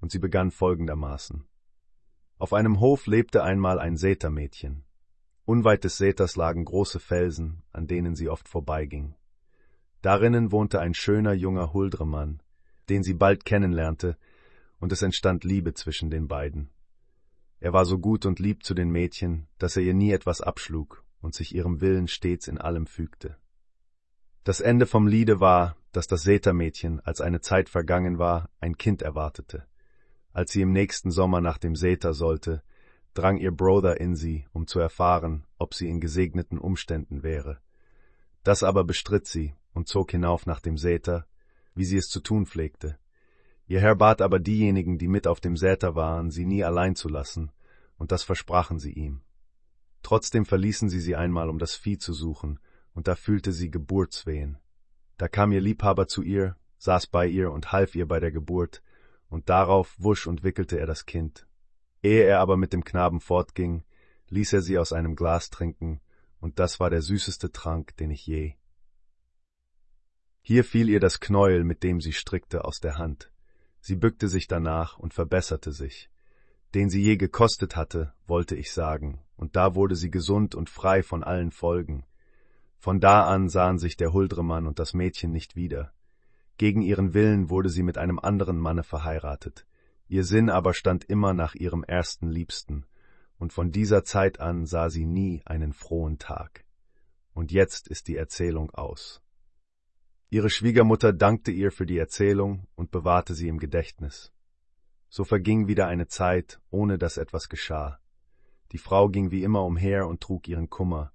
und 0.00 0.10
sie 0.10 0.18
begann 0.18 0.50
folgendermaßen. 0.50 1.44
Auf 2.38 2.52
einem 2.52 2.80
Hof 2.80 3.06
lebte 3.06 3.42
einmal 3.42 3.78
ein 3.78 3.96
Sätermädchen. 3.96 4.84
Unweit 5.44 5.84
des 5.84 5.98
Säters 5.98 6.36
lagen 6.36 6.64
große 6.64 7.00
Felsen, 7.00 7.62
an 7.72 7.86
denen 7.86 8.14
sie 8.14 8.28
oft 8.28 8.48
vorbeiging. 8.48 9.14
Darinnen 10.00 10.52
wohnte 10.52 10.80
ein 10.80 10.94
schöner 10.94 11.32
junger 11.32 11.72
Huldremann, 11.72 12.42
den 12.88 13.02
sie 13.02 13.14
bald 13.14 13.44
kennenlernte, 13.44 14.16
und 14.80 14.92
es 14.92 15.02
entstand 15.02 15.44
Liebe 15.44 15.74
zwischen 15.74 16.10
den 16.10 16.26
beiden. 16.26 16.70
Er 17.60 17.72
war 17.72 17.84
so 17.84 17.98
gut 17.98 18.26
und 18.26 18.40
lieb 18.40 18.64
zu 18.64 18.74
den 18.74 18.90
Mädchen, 18.90 19.46
dass 19.58 19.76
er 19.76 19.84
ihr 19.84 19.94
nie 19.94 20.10
etwas 20.10 20.40
abschlug 20.40 21.04
und 21.20 21.34
sich 21.34 21.54
ihrem 21.54 21.80
Willen 21.80 22.08
stets 22.08 22.48
in 22.48 22.58
allem 22.58 22.86
fügte. 22.86 23.36
Das 24.42 24.60
Ende 24.60 24.86
vom 24.86 25.06
Liede 25.06 25.38
war, 25.38 25.76
dass 25.92 26.08
das 26.08 26.22
Sätermädchen, 26.22 26.98
als 26.98 27.20
eine 27.20 27.40
Zeit 27.40 27.68
vergangen 27.68 28.18
war, 28.18 28.50
ein 28.58 28.76
Kind 28.76 29.02
erwartete. 29.02 29.64
Als 30.32 30.52
sie 30.52 30.62
im 30.62 30.72
nächsten 30.72 31.10
Sommer 31.10 31.40
nach 31.40 31.58
dem 31.58 31.76
Säter 31.76 32.14
sollte, 32.14 32.62
drang 33.14 33.36
ihr 33.36 33.52
Brother 33.52 34.00
in 34.00 34.16
sie, 34.16 34.46
um 34.52 34.66
zu 34.66 34.78
erfahren, 34.78 35.44
ob 35.58 35.74
sie 35.74 35.88
in 35.88 36.00
gesegneten 36.00 36.58
Umständen 36.58 37.22
wäre. 37.22 37.58
Das 38.42 38.62
aber 38.62 38.84
bestritt 38.84 39.26
sie 39.26 39.54
und 39.74 39.88
zog 39.88 40.10
hinauf 40.10 40.46
nach 40.46 40.60
dem 40.60 40.76
Säter, 40.76 41.26
wie 41.74 41.84
sie 41.84 41.98
es 41.98 42.08
zu 42.08 42.20
tun 42.20 42.46
pflegte. 42.46 42.98
Ihr 43.66 43.80
Herr 43.80 43.94
bat 43.94 44.20
aber 44.20 44.38
diejenigen, 44.38 44.98
die 44.98 45.08
mit 45.08 45.26
auf 45.26 45.40
dem 45.40 45.56
Säter 45.56 45.94
waren, 45.94 46.30
sie 46.30 46.44
nie 46.44 46.64
allein 46.64 46.96
zu 46.96 47.08
lassen, 47.08 47.52
und 47.96 48.12
das 48.12 48.22
versprachen 48.22 48.78
sie 48.78 48.92
ihm. 48.92 49.22
Trotzdem 50.02 50.44
verließen 50.44 50.88
sie 50.88 51.00
sie 51.00 51.14
einmal, 51.14 51.48
um 51.48 51.58
das 51.58 51.76
Vieh 51.76 51.98
zu 51.98 52.12
suchen, 52.12 52.58
und 52.94 53.06
da 53.06 53.14
fühlte 53.14 53.52
sie 53.52 53.70
Geburtswehen. 53.70 54.58
Da 55.16 55.28
kam 55.28 55.52
ihr 55.52 55.60
Liebhaber 55.60 56.08
zu 56.08 56.22
ihr, 56.22 56.56
saß 56.78 57.06
bei 57.06 57.28
ihr 57.28 57.52
und 57.52 57.70
half 57.70 57.94
ihr 57.94 58.08
bei 58.08 58.18
der 58.18 58.32
Geburt, 58.32 58.82
und 59.32 59.48
darauf 59.48 59.94
wusch 59.98 60.26
und 60.26 60.44
wickelte 60.44 60.78
er 60.78 60.86
das 60.86 61.06
Kind. 61.06 61.46
Ehe 62.02 62.24
er 62.24 62.40
aber 62.40 62.58
mit 62.58 62.72
dem 62.72 62.84
Knaben 62.84 63.20
fortging, 63.20 63.82
ließ 64.28 64.52
er 64.52 64.60
sie 64.60 64.78
aus 64.78 64.92
einem 64.92 65.16
Glas 65.16 65.48
trinken, 65.48 66.00
und 66.38 66.58
das 66.58 66.80
war 66.80 66.90
der 66.90 67.00
süßeste 67.00 67.50
Trank, 67.50 67.96
den 67.96 68.10
ich 68.10 68.26
je. 68.26 68.54
Hier 70.42 70.64
fiel 70.64 70.88
ihr 70.90 71.00
das 71.00 71.18
Knäuel, 71.18 71.64
mit 71.64 71.82
dem 71.82 72.00
sie 72.00 72.12
strickte, 72.12 72.64
aus 72.64 72.80
der 72.80 72.98
Hand. 72.98 73.32
Sie 73.80 73.96
bückte 73.96 74.28
sich 74.28 74.48
danach 74.48 74.98
und 74.98 75.14
verbesserte 75.14 75.72
sich. 75.72 76.10
Den 76.74 76.90
sie 76.90 77.00
je 77.00 77.16
gekostet 77.16 77.74
hatte, 77.74 78.12
wollte 78.26 78.54
ich 78.54 78.72
sagen, 78.72 79.22
und 79.36 79.56
da 79.56 79.74
wurde 79.74 79.96
sie 79.96 80.10
gesund 80.10 80.54
und 80.54 80.68
frei 80.68 81.02
von 81.02 81.24
allen 81.24 81.52
Folgen. 81.52 82.04
Von 82.76 83.00
da 83.00 83.26
an 83.26 83.48
sahen 83.48 83.78
sich 83.78 83.96
der 83.96 84.12
Huldremann 84.12 84.66
und 84.66 84.78
das 84.78 84.92
Mädchen 84.92 85.30
nicht 85.32 85.56
wieder. 85.56 85.92
Gegen 86.58 86.82
ihren 86.82 87.14
Willen 87.14 87.50
wurde 87.50 87.68
sie 87.68 87.82
mit 87.82 87.98
einem 87.98 88.18
anderen 88.18 88.58
Manne 88.58 88.82
verheiratet. 88.82 89.66
Ihr 90.08 90.24
Sinn 90.24 90.50
aber 90.50 90.74
stand 90.74 91.04
immer 91.04 91.32
nach 91.32 91.54
ihrem 91.54 91.82
ersten 91.84 92.28
Liebsten, 92.28 92.84
und 93.38 93.52
von 93.52 93.72
dieser 93.72 94.04
Zeit 94.04 94.40
an 94.40 94.66
sah 94.66 94.90
sie 94.90 95.06
nie 95.06 95.42
einen 95.46 95.72
frohen 95.72 96.18
Tag. 96.18 96.64
Und 97.34 97.50
jetzt 97.50 97.88
ist 97.88 98.08
die 98.08 98.16
Erzählung 98.16 98.70
aus. 98.70 99.22
Ihre 100.30 100.50
Schwiegermutter 100.50 101.12
dankte 101.12 101.50
ihr 101.50 101.72
für 101.72 101.86
die 101.86 101.98
Erzählung 101.98 102.66
und 102.74 102.90
bewahrte 102.90 103.34
sie 103.34 103.48
im 103.48 103.58
Gedächtnis. 103.58 104.32
So 105.08 105.24
verging 105.24 105.66
wieder 105.68 105.88
eine 105.88 106.06
Zeit, 106.06 106.60
ohne 106.70 106.96
dass 106.98 107.18
etwas 107.18 107.48
geschah. 107.48 107.98
Die 108.72 108.78
Frau 108.78 109.08
ging 109.08 109.30
wie 109.30 109.42
immer 109.42 109.64
umher 109.64 110.06
und 110.06 110.22
trug 110.22 110.48
ihren 110.48 110.70
Kummer. 110.70 111.12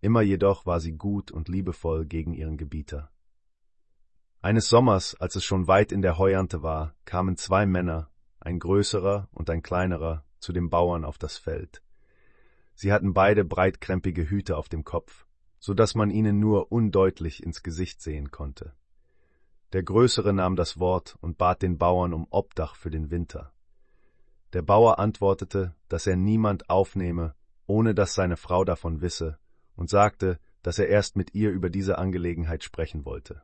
Immer 0.00 0.22
jedoch 0.22 0.66
war 0.66 0.80
sie 0.80 0.92
gut 0.92 1.30
und 1.30 1.48
liebevoll 1.48 2.06
gegen 2.06 2.34
ihren 2.34 2.56
Gebieter. 2.56 3.12
Eines 4.40 4.68
Sommers, 4.68 5.16
als 5.16 5.34
es 5.34 5.44
schon 5.44 5.66
weit 5.66 5.90
in 5.90 6.00
der 6.00 6.16
Heuernte 6.16 6.62
war, 6.62 6.94
kamen 7.04 7.36
zwei 7.36 7.66
Männer, 7.66 8.08
ein 8.38 8.60
größerer 8.60 9.28
und 9.32 9.50
ein 9.50 9.62
kleinerer, 9.62 10.24
zu 10.38 10.52
dem 10.52 10.70
Bauern 10.70 11.04
auf 11.04 11.18
das 11.18 11.36
Feld. 11.36 11.82
Sie 12.74 12.92
hatten 12.92 13.14
beide 13.14 13.44
breitkrempige 13.44 14.30
Hüte 14.30 14.56
auf 14.56 14.68
dem 14.68 14.84
Kopf, 14.84 15.26
so 15.58 15.74
dass 15.74 15.96
man 15.96 16.10
ihnen 16.10 16.38
nur 16.38 16.70
undeutlich 16.70 17.42
ins 17.42 17.64
Gesicht 17.64 18.00
sehen 18.00 18.30
konnte. 18.30 18.74
Der 19.72 19.82
Größere 19.82 20.32
nahm 20.32 20.54
das 20.54 20.78
Wort 20.78 21.18
und 21.20 21.36
bat 21.36 21.60
den 21.62 21.76
Bauern 21.76 22.14
um 22.14 22.28
Obdach 22.30 22.76
für 22.76 22.90
den 22.90 23.10
Winter. 23.10 23.52
Der 24.52 24.62
Bauer 24.62 25.00
antwortete, 25.00 25.74
dass 25.88 26.06
er 26.06 26.14
niemand 26.14 26.70
aufnehme, 26.70 27.34
ohne 27.66 27.92
dass 27.92 28.14
seine 28.14 28.36
Frau 28.36 28.64
davon 28.64 29.00
wisse, 29.00 29.36
und 29.74 29.90
sagte, 29.90 30.38
dass 30.62 30.78
er 30.78 30.86
erst 30.86 31.16
mit 31.16 31.34
ihr 31.34 31.50
über 31.50 31.70
diese 31.70 31.98
Angelegenheit 31.98 32.62
sprechen 32.62 33.04
wollte. 33.04 33.42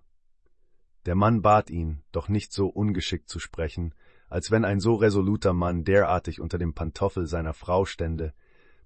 Der 1.07 1.15
Mann 1.15 1.43
bat 1.43 1.71
ihn, 1.71 2.03
doch 2.13 2.29
nicht 2.29 2.53
so 2.53 2.69
ungeschickt 2.69 3.29
zu 3.29 3.39
sprechen, 3.39 3.95
als 4.29 4.51
wenn 4.51 4.65
ein 4.65 4.81
so 4.81 4.95
resoluter 4.95 5.53
Mann 5.53 5.85
derartig 5.85 6.41
unter 6.41 6.59
dem 6.59 6.75
Pantoffel 6.75 7.27
seiner 7.27 7.53
Frau 7.53 7.85
stände, 7.85 8.33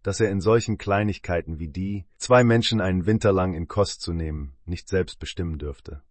dass 0.03 0.21
er 0.21 0.31
in 0.31 0.41
solchen 0.41 0.79
Kleinigkeiten 0.79 1.59
wie 1.59 1.69
die, 1.69 2.07
zwei 2.17 2.45
Menschen 2.45 2.81
einen 2.81 3.07
Winter 3.07 3.33
lang 3.33 3.55
in 3.55 3.69
Kost 3.69 4.01
zu 4.01 4.13
nehmen, 4.13 4.57
nicht 4.65 4.89
selbst 4.89 5.19
bestimmen 5.19 5.59
dürfte. 5.59 6.03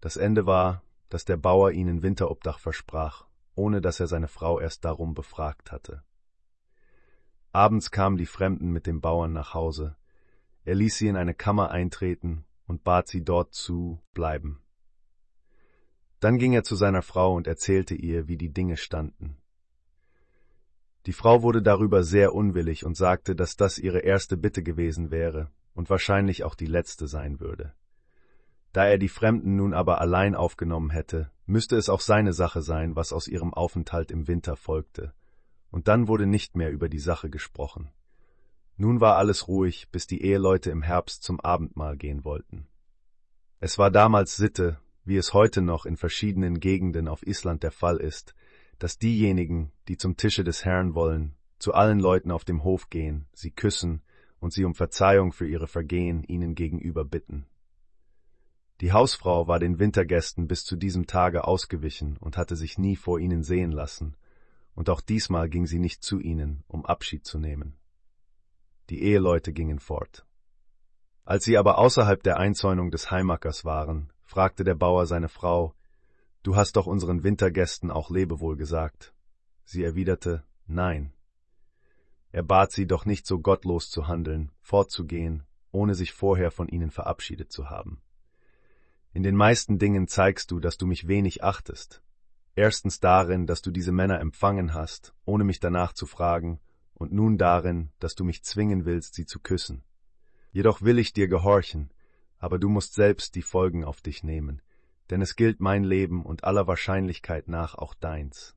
Das 0.00 0.16
Ende 0.16 0.46
war, 0.46 0.82
dass 1.08 1.24
der 1.24 1.36
Bauer 1.36 1.72
ihnen 1.72 2.02
Winterobdach 2.02 2.58
versprach, 2.58 3.26
ohne 3.54 3.80
dass 3.80 4.00
er 4.00 4.06
seine 4.06 4.28
Frau 4.28 4.58
erst 4.60 4.84
darum 4.84 5.14
befragt 5.14 5.72
hatte. 5.72 6.02
Abends 7.52 7.90
kamen 7.90 8.16
die 8.16 8.26
Fremden 8.26 8.70
mit 8.70 8.86
dem 8.86 9.00
Bauern 9.00 9.32
nach 9.32 9.52
Hause. 9.52 9.96
Er 10.64 10.74
ließ 10.74 10.96
sie 10.96 11.08
in 11.08 11.16
eine 11.16 11.34
Kammer 11.34 11.70
eintreten 11.70 12.46
und 12.66 12.82
bat 12.82 13.08
sie 13.08 13.22
dort 13.22 13.52
zu 13.52 14.00
bleiben. 14.14 14.61
Dann 16.22 16.38
ging 16.38 16.52
er 16.52 16.62
zu 16.62 16.76
seiner 16.76 17.02
Frau 17.02 17.34
und 17.34 17.48
erzählte 17.48 17.96
ihr, 17.96 18.28
wie 18.28 18.36
die 18.36 18.52
Dinge 18.52 18.76
standen. 18.76 19.38
Die 21.06 21.12
Frau 21.12 21.42
wurde 21.42 21.62
darüber 21.62 22.04
sehr 22.04 22.32
unwillig 22.32 22.86
und 22.86 22.96
sagte, 22.96 23.34
dass 23.34 23.56
das 23.56 23.76
ihre 23.76 23.98
erste 23.98 24.36
Bitte 24.36 24.62
gewesen 24.62 25.10
wäre 25.10 25.50
und 25.74 25.90
wahrscheinlich 25.90 26.44
auch 26.44 26.54
die 26.54 26.66
letzte 26.66 27.08
sein 27.08 27.40
würde. 27.40 27.74
Da 28.72 28.86
er 28.86 28.98
die 28.98 29.08
Fremden 29.08 29.56
nun 29.56 29.74
aber 29.74 30.00
allein 30.00 30.36
aufgenommen 30.36 30.90
hätte, 30.90 31.32
müsste 31.46 31.74
es 31.74 31.88
auch 31.88 32.00
seine 32.00 32.32
Sache 32.32 32.62
sein, 32.62 32.94
was 32.94 33.12
aus 33.12 33.26
ihrem 33.26 33.52
Aufenthalt 33.52 34.12
im 34.12 34.28
Winter 34.28 34.54
folgte, 34.54 35.14
und 35.72 35.88
dann 35.88 36.06
wurde 36.06 36.26
nicht 36.26 36.54
mehr 36.54 36.70
über 36.70 36.88
die 36.88 37.00
Sache 37.00 37.30
gesprochen. 37.30 37.90
Nun 38.76 39.00
war 39.00 39.16
alles 39.16 39.48
ruhig, 39.48 39.90
bis 39.90 40.06
die 40.06 40.22
Eheleute 40.22 40.70
im 40.70 40.82
Herbst 40.82 41.24
zum 41.24 41.40
Abendmahl 41.40 41.96
gehen 41.96 42.24
wollten. 42.24 42.68
Es 43.58 43.76
war 43.76 43.90
damals 43.90 44.36
Sitte, 44.36 44.78
wie 45.04 45.16
es 45.16 45.34
heute 45.34 45.62
noch 45.62 45.86
in 45.86 45.96
verschiedenen 45.96 46.60
Gegenden 46.60 47.08
auf 47.08 47.26
Island 47.26 47.62
der 47.62 47.72
Fall 47.72 47.96
ist, 47.96 48.34
dass 48.78 48.98
diejenigen, 48.98 49.72
die 49.88 49.96
zum 49.96 50.16
Tische 50.16 50.44
des 50.44 50.64
Herrn 50.64 50.94
wollen, 50.94 51.34
zu 51.58 51.74
allen 51.74 52.00
Leuten 52.00 52.30
auf 52.30 52.44
dem 52.44 52.64
Hof 52.64 52.90
gehen, 52.90 53.26
sie 53.32 53.50
küssen 53.50 54.02
und 54.40 54.52
sie 54.52 54.64
um 54.64 54.74
Verzeihung 54.74 55.32
für 55.32 55.46
ihre 55.46 55.68
Vergehen 55.68 56.24
ihnen 56.24 56.54
gegenüber 56.54 57.04
bitten. 57.04 57.46
Die 58.80 58.92
Hausfrau 58.92 59.46
war 59.46 59.60
den 59.60 59.78
Wintergästen 59.78 60.48
bis 60.48 60.64
zu 60.64 60.74
diesem 60.74 61.06
Tage 61.06 61.44
ausgewichen 61.44 62.16
und 62.16 62.36
hatte 62.36 62.56
sich 62.56 62.78
nie 62.78 62.96
vor 62.96 63.20
ihnen 63.20 63.44
sehen 63.44 63.70
lassen, 63.70 64.16
und 64.74 64.90
auch 64.90 65.00
diesmal 65.00 65.48
ging 65.48 65.66
sie 65.66 65.78
nicht 65.78 66.02
zu 66.02 66.18
ihnen, 66.18 66.64
um 66.66 66.84
Abschied 66.84 67.24
zu 67.24 67.38
nehmen. 67.38 67.76
Die 68.90 69.02
Eheleute 69.02 69.52
gingen 69.52 69.78
fort. 69.78 70.26
Als 71.24 71.44
sie 71.44 71.56
aber 71.56 71.78
außerhalb 71.78 72.22
der 72.22 72.38
Einzäunung 72.38 72.90
des 72.90 73.10
Heimackers 73.10 73.64
waren, 73.64 74.12
fragte 74.32 74.64
der 74.64 74.74
Bauer 74.74 75.04
seine 75.06 75.28
Frau, 75.28 75.74
Du 76.42 76.56
hast 76.56 76.76
doch 76.76 76.86
unseren 76.86 77.22
Wintergästen 77.22 77.90
auch 77.90 78.08
Lebewohl 78.08 78.56
gesagt. 78.56 79.12
Sie 79.64 79.84
erwiderte, 79.84 80.42
Nein. 80.66 81.12
Er 82.30 82.42
bat 82.42 82.72
sie 82.72 82.86
doch 82.86 83.04
nicht 83.04 83.26
so 83.26 83.40
gottlos 83.40 83.90
zu 83.90 84.08
handeln, 84.08 84.50
fortzugehen, 84.62 85.42
ohne 85.70 85.94
sich 85.94 86.12
vorher 86.12 86.50
von 86.50 86.68
ihnen 86.68 86.90
verabschiedet 86.90 87.52
zu 87.52 87.68
haben. 87.68 88.00
In 89.12 89.22
den 89.22 89.36
meisten 89.36 89.78
Dingen 89.78 90.08
zeigst 90.08 90.50
du, 90.50 90.60
dass 90.60 90.78
du 90.78 90.86
mich 90.86 91.06
wenig 91.06 91.44
achtest. 91.44 92.02
Erstens 92.54 93.00
darin, 93.00 93.46
dass 93.46 93.60
du 93.60 93.70
diese 93.70 93.92
Männer 93.92 94.18
empfangen 94.18 94.72
hast, 94.72 95.12
ohne 95.26 95.44
mich 95.44 95.60
danach 95.60 95.92
zu 95.92 96.06
fragen, 96.06 96.58
und 96.94 97.12
nun 97.12 97.36
darin, 97.36 97.90
dass 97.98 98.14
du 98.14 98.24
mich 98.24 98.42
zwingen 98.42 98.86
willst, 98.86 99.12
sie 99.12 99.26
zu 99.26 99.40
küssen. 99.40 99.84
Jedoch 100.52 100.80
will 100.80 100.98
ich 100.98 101.12
dir 101.12 101.28
gehorchen, 101.28 101.92
aber 102.42 102.58
du 102.58 102.68
musst 102.68 102.94
selbst 102.94 103.36
die 103.36 103.42
Folgen 103.42 103.84
auf 103.84 104.00
dich 104.00 104.24
nehmen, 104.24 104.60
denn 105.10 105.22
es 105.22 105.36
gilt 105.36 105.60
mein 105.60 105.84
Leben 105.84 106.26
und 106.26 106.42
aller 106.42 106.66
Wahrscheinlichkeit 106.66 107.46
nach 107.46 107.76
auch 107.76 107.94
deins. 107.94 108.56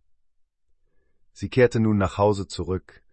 Sie 1.34 1.50
kehrte 1.50 1.80
nun 1.80 2.00
nach 2.00 2.18
Hause 2.18 2.48
zurück, 2.48 3.04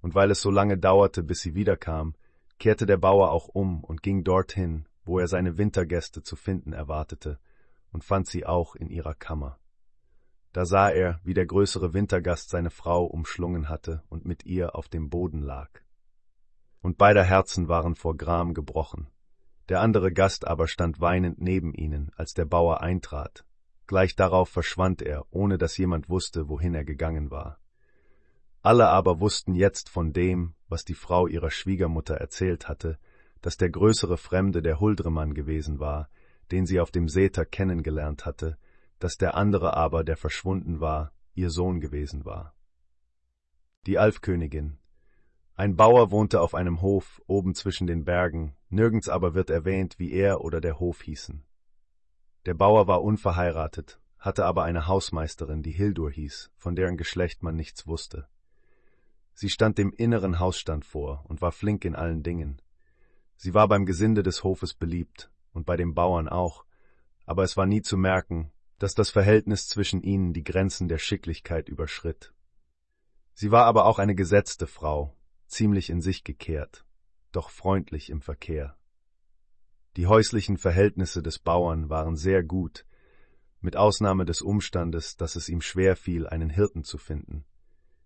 und 0.00 0.14
weil 0.14 0.30
es 0.30 0.40
so 0.40 0.52
lange 0.52 0.78
dauerte, 0.78 1.24
bis 1.24 1.40
sie 1.40 1.56
wiederkam, 1.56 2.14
kehrte 2.60 2.86
der 2.86 2.96
Bauer 2.96 3.32
auch 3.32 3.48
um 3.48 3.82
und 3.82 4.04
ging 4.04 4.22
dorthin, 4.22 4.86
wo 5.04 5.18
er 5.18 5.26
seine 5.26 5.58
Wintergäste 5.58 6.22
zu 6.22 6.36
finden 6.36 6.72
erwartete, 6.72 7.40
und 7.90 8.04
fand 8.04 8.28
sie 8.28 8.46
auch 8.46 8.76
in 8.76 8.88
ihrer 8.88 9.14
Kammer. 9.14 9.58
Da 10.52 10.64
sah 10.64 10.90
er, 10.90 11.18
wie 11.24 11.34
der 11.34 11.46
größere 11.46 11.92
Wintergast 11.92 12.50
seine 12.50 12.70
Frau 12.70 13.04
umschlungen 13.04 13.68
hatte 13.68 14.04
und 14.08 14.26
mit 14.26 14.46
ihr 14.46 14.76
auf 14.76 14.88
dem 14.88 15.10
Boden 15.10 15.40
lag. 15.40 15.70
Und 16.82 16.98
beider 16.98 17.24
Herzen 17.24 17.66
waren 17.66 17.96
vor 17.96 18.16
Gram 18.16 18.54
gebrochen. 18.54 19.08
Der 19.70 19.80
andere 19.80 20.12
Gast 20.12 20.48
aber 20.48 20.66
stand 20.66 21.00
weinend 21.00 21.40
neben 21.40 21.72
ihnen, 21.72 22.10
als 22.16 22.34
der 22.34 22.44
Bauer 22.44 22.80
eintrat. 22.80 23.44
Gleich 23.86 24.16
darauf 24.16 24.48
verschwand 24.48 25.00
er, 25.00 25.24
ohne 25.30 25.58
dass 25.58 25.76
jemand 25.76 26.08
wusste, 26.08 26.48
wohin 26.48 26.74
er 26.74 26.84
gegangen 26.84 27.30
war. 27.30 27.60
Alle 28.62 28.88
aber 28.88 29.20
wussten 29.20 29.54
jetzt 29.54 29.88
von 29.88 30.12
dem, 30.12 30.54
was 30.68 30.84
die 30.84 30.94
Frau 30.94 31.28
ihrer 31.28 31.52
Schwiegermutter 31.52 32.16
erzählt 32.16 32.68
hatte, 32.68 32.98
dass 33.42 33.58
der 33.58 33.70
größere 33.70 34.18
Fremde 34.18 34.60
der 34.60 34.80
Huldremann 34.80 35.34
gewesen 35.34 35.78
war, 35.78 36.08
den 36.50 36.66
sie 36.66 36.80
auf 36.80 36.90
dem 36.90 37.08
Seter 37.08 37.46
kennengelernt 37.46 38.26
hatte, 38.26 38.58
dass 38.98 39.18
der 39.18 39.36
andere 39.36 39.76
aber, 39.76 40.02
der 40.02 40.16
verschwunden 40.16 40.80
war, 40.80 41.12
ihr 41.34 41.50
Sohn 41.50 41.80
gewesen 41.80 42.24
war. 42.24 42.56
Die 43.86 43.98
Alfkönigin, 43.98 44.79
ein 45.60 45.76
Bauer 45.76 46.10
wohnte 46.10 46.40
auf 46.40 46.54
einem 46.54 46.80
Hof 46.80 47.20
oben 47.26 47.54
zwischen 47.54 47.86
den 47.86 48.06
Bergen, 48.06 48.56
nirgends 48.70 49.10
aber 49.10 49.34
wird 49.34 49.50
erwähnt, 49.50 49.98
wie 49.98 50.10
er 50.10 50.40
oder 50.40 50.58
der 50.58 50.80
Hof 50.80 51.02
hießen. 51.02 51.44
Der 52.46 52.54
Bauer 52.54 52.86
war 52.86 53.02
unverheiratet, 53.02 54.00
hatte 54.18 54.46
aber 54.46 54.64
eine 54.64 54.86
Hausmeisterin, 54.86 55.62
die 55.62 55.72
Hildur 55.72 56.10
hieß, 56.10 56.50
von 56.56 56.76
deren 56.76 56.96
Geschlecht 56.96 57.42
man 57.42 57.56
nichts 57.56 57.86
wusste. 57.86 58.26
Sie 59.34 59.50
stand 59.50 59.76
dem 59.76 59.92
inneren 59.92 60.38
Hausstand 60.38 60.86
vor 60.86 61.26
und 61.28 61.42
war 61.42 61.52
flink 61.52 61.84
in 61.84 61.94
allen 61.94 62.22
Dingen. 62.22 62.62
Sie 63.36 63.52
war 63.52 63.68
beim 63.68 63.84
Gesinde 63.84 64.22
des 64.22 64.42
Hofes 64.42 64.72
beliebt 64.72 65.30
und 65.52 65.66
bei 65.66 65.76
den 65.76 65.92
Bauern 65.92 66.30
auch, 66.30 66.64
aber 67.26 67.42
es 67.42 67.58
war 67.58 67.66
nie 67.66 67.82
zu 67.82 67.98
merken, 67.98 68.50
dass 68.78 68.94
das 68.94 69.10
Verhältnis 69.10 69.68
zwischen 69.68 70.00
ihnen 70.00 70.32
die 70.32 70.42
Grenzen 70.42 70.88
der 70.88 70.96
Schicklichkeit 70.96 71.68
überschritt. 71.68 72.32
Sie 73.34 73.50
war 73.50 73.66
aber 73.66 73.84
auch 73.84 73.98
eine 73.98 74.14
gesetzte 74.14 74.66
Frau, 74.66 75.14
ziemlich 75.50 75.90
in 75.90 76.00
sich 76.00 76.24
gekehrt, 76.24 76.84
doch 77.32 77.50
freundlich 77.50 78.10
im 78.10 78.20
Verkehr. 78.20 78.76
Die 79.96 80.06
häuslichen 80.06 80.56
Verhältnisse 80.56 81.22
des 81.22 81.38
Bauern 81.38 81.90
waren 81.90 82.16
sehr 82.16 82.42
gut, 82.42 82.86
mit 83.60 83.76
Ausnahme 83.76 84.24
des 84.24 84.40
Umstandes, 84.40 85.16
dass 85.16 85.36
es 85.36 85.48
ihm 85.48 85.60
schwer 85.60 85.96
fiel, 85.96 86.26
einen 86.26 86.48
Hirten 86.48 86.84
zu 86.84 86.96
finden. 86.96 87.44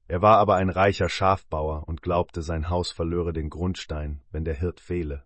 Er 0.06 0.20
war 0.20 0.38
aber 0.38 0.56
ein 0.56 0.68
reicher 0.68 1.08
Schafbauer 1.08 1.86
und 1.88 2.02
glaubte, 2.02 2.42
sein 2.42 2.68
Haus 2.68 2.90
verlöre 2.90 3.32
den 3.32 3.50
Grundstein, 3.50 4.22
wenn 4.30 4.44
der 4.44 4.54
Hirt 4.54 4.80
fehle. 4.80 5.24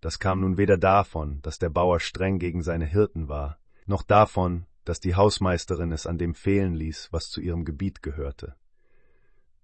Das 0.00 0.18
kam 0.18 0.40
nun 0.40 0.56
weder 0.56 0.76
davon, 0.76 1.40
dass 1.42 1.58
der 1.58 1.70
Bauer 1.70 2.00
streng 2.00 2.38
gegen 2.38 2.62
seine 2.62 2.86
Hirten 2.86 3.28
war, 3.28 3.58
noch 3.86 4.02
davon, 4.02 4.66
dass 4.84 5.00
die 5.00 5.14
Hausmeisterin 5.14 5.92
es 5.92 6.06
an 6.06 6.18
dem 6.18 6.34
fehlen 6.34 6.74
ließ, 6.74 7.08
was 7.10 7.30
zu 7.30 7.40
ihrem 7.40 7.64
Gebiet 7.64 8.02
gehörte. 8.02 8.54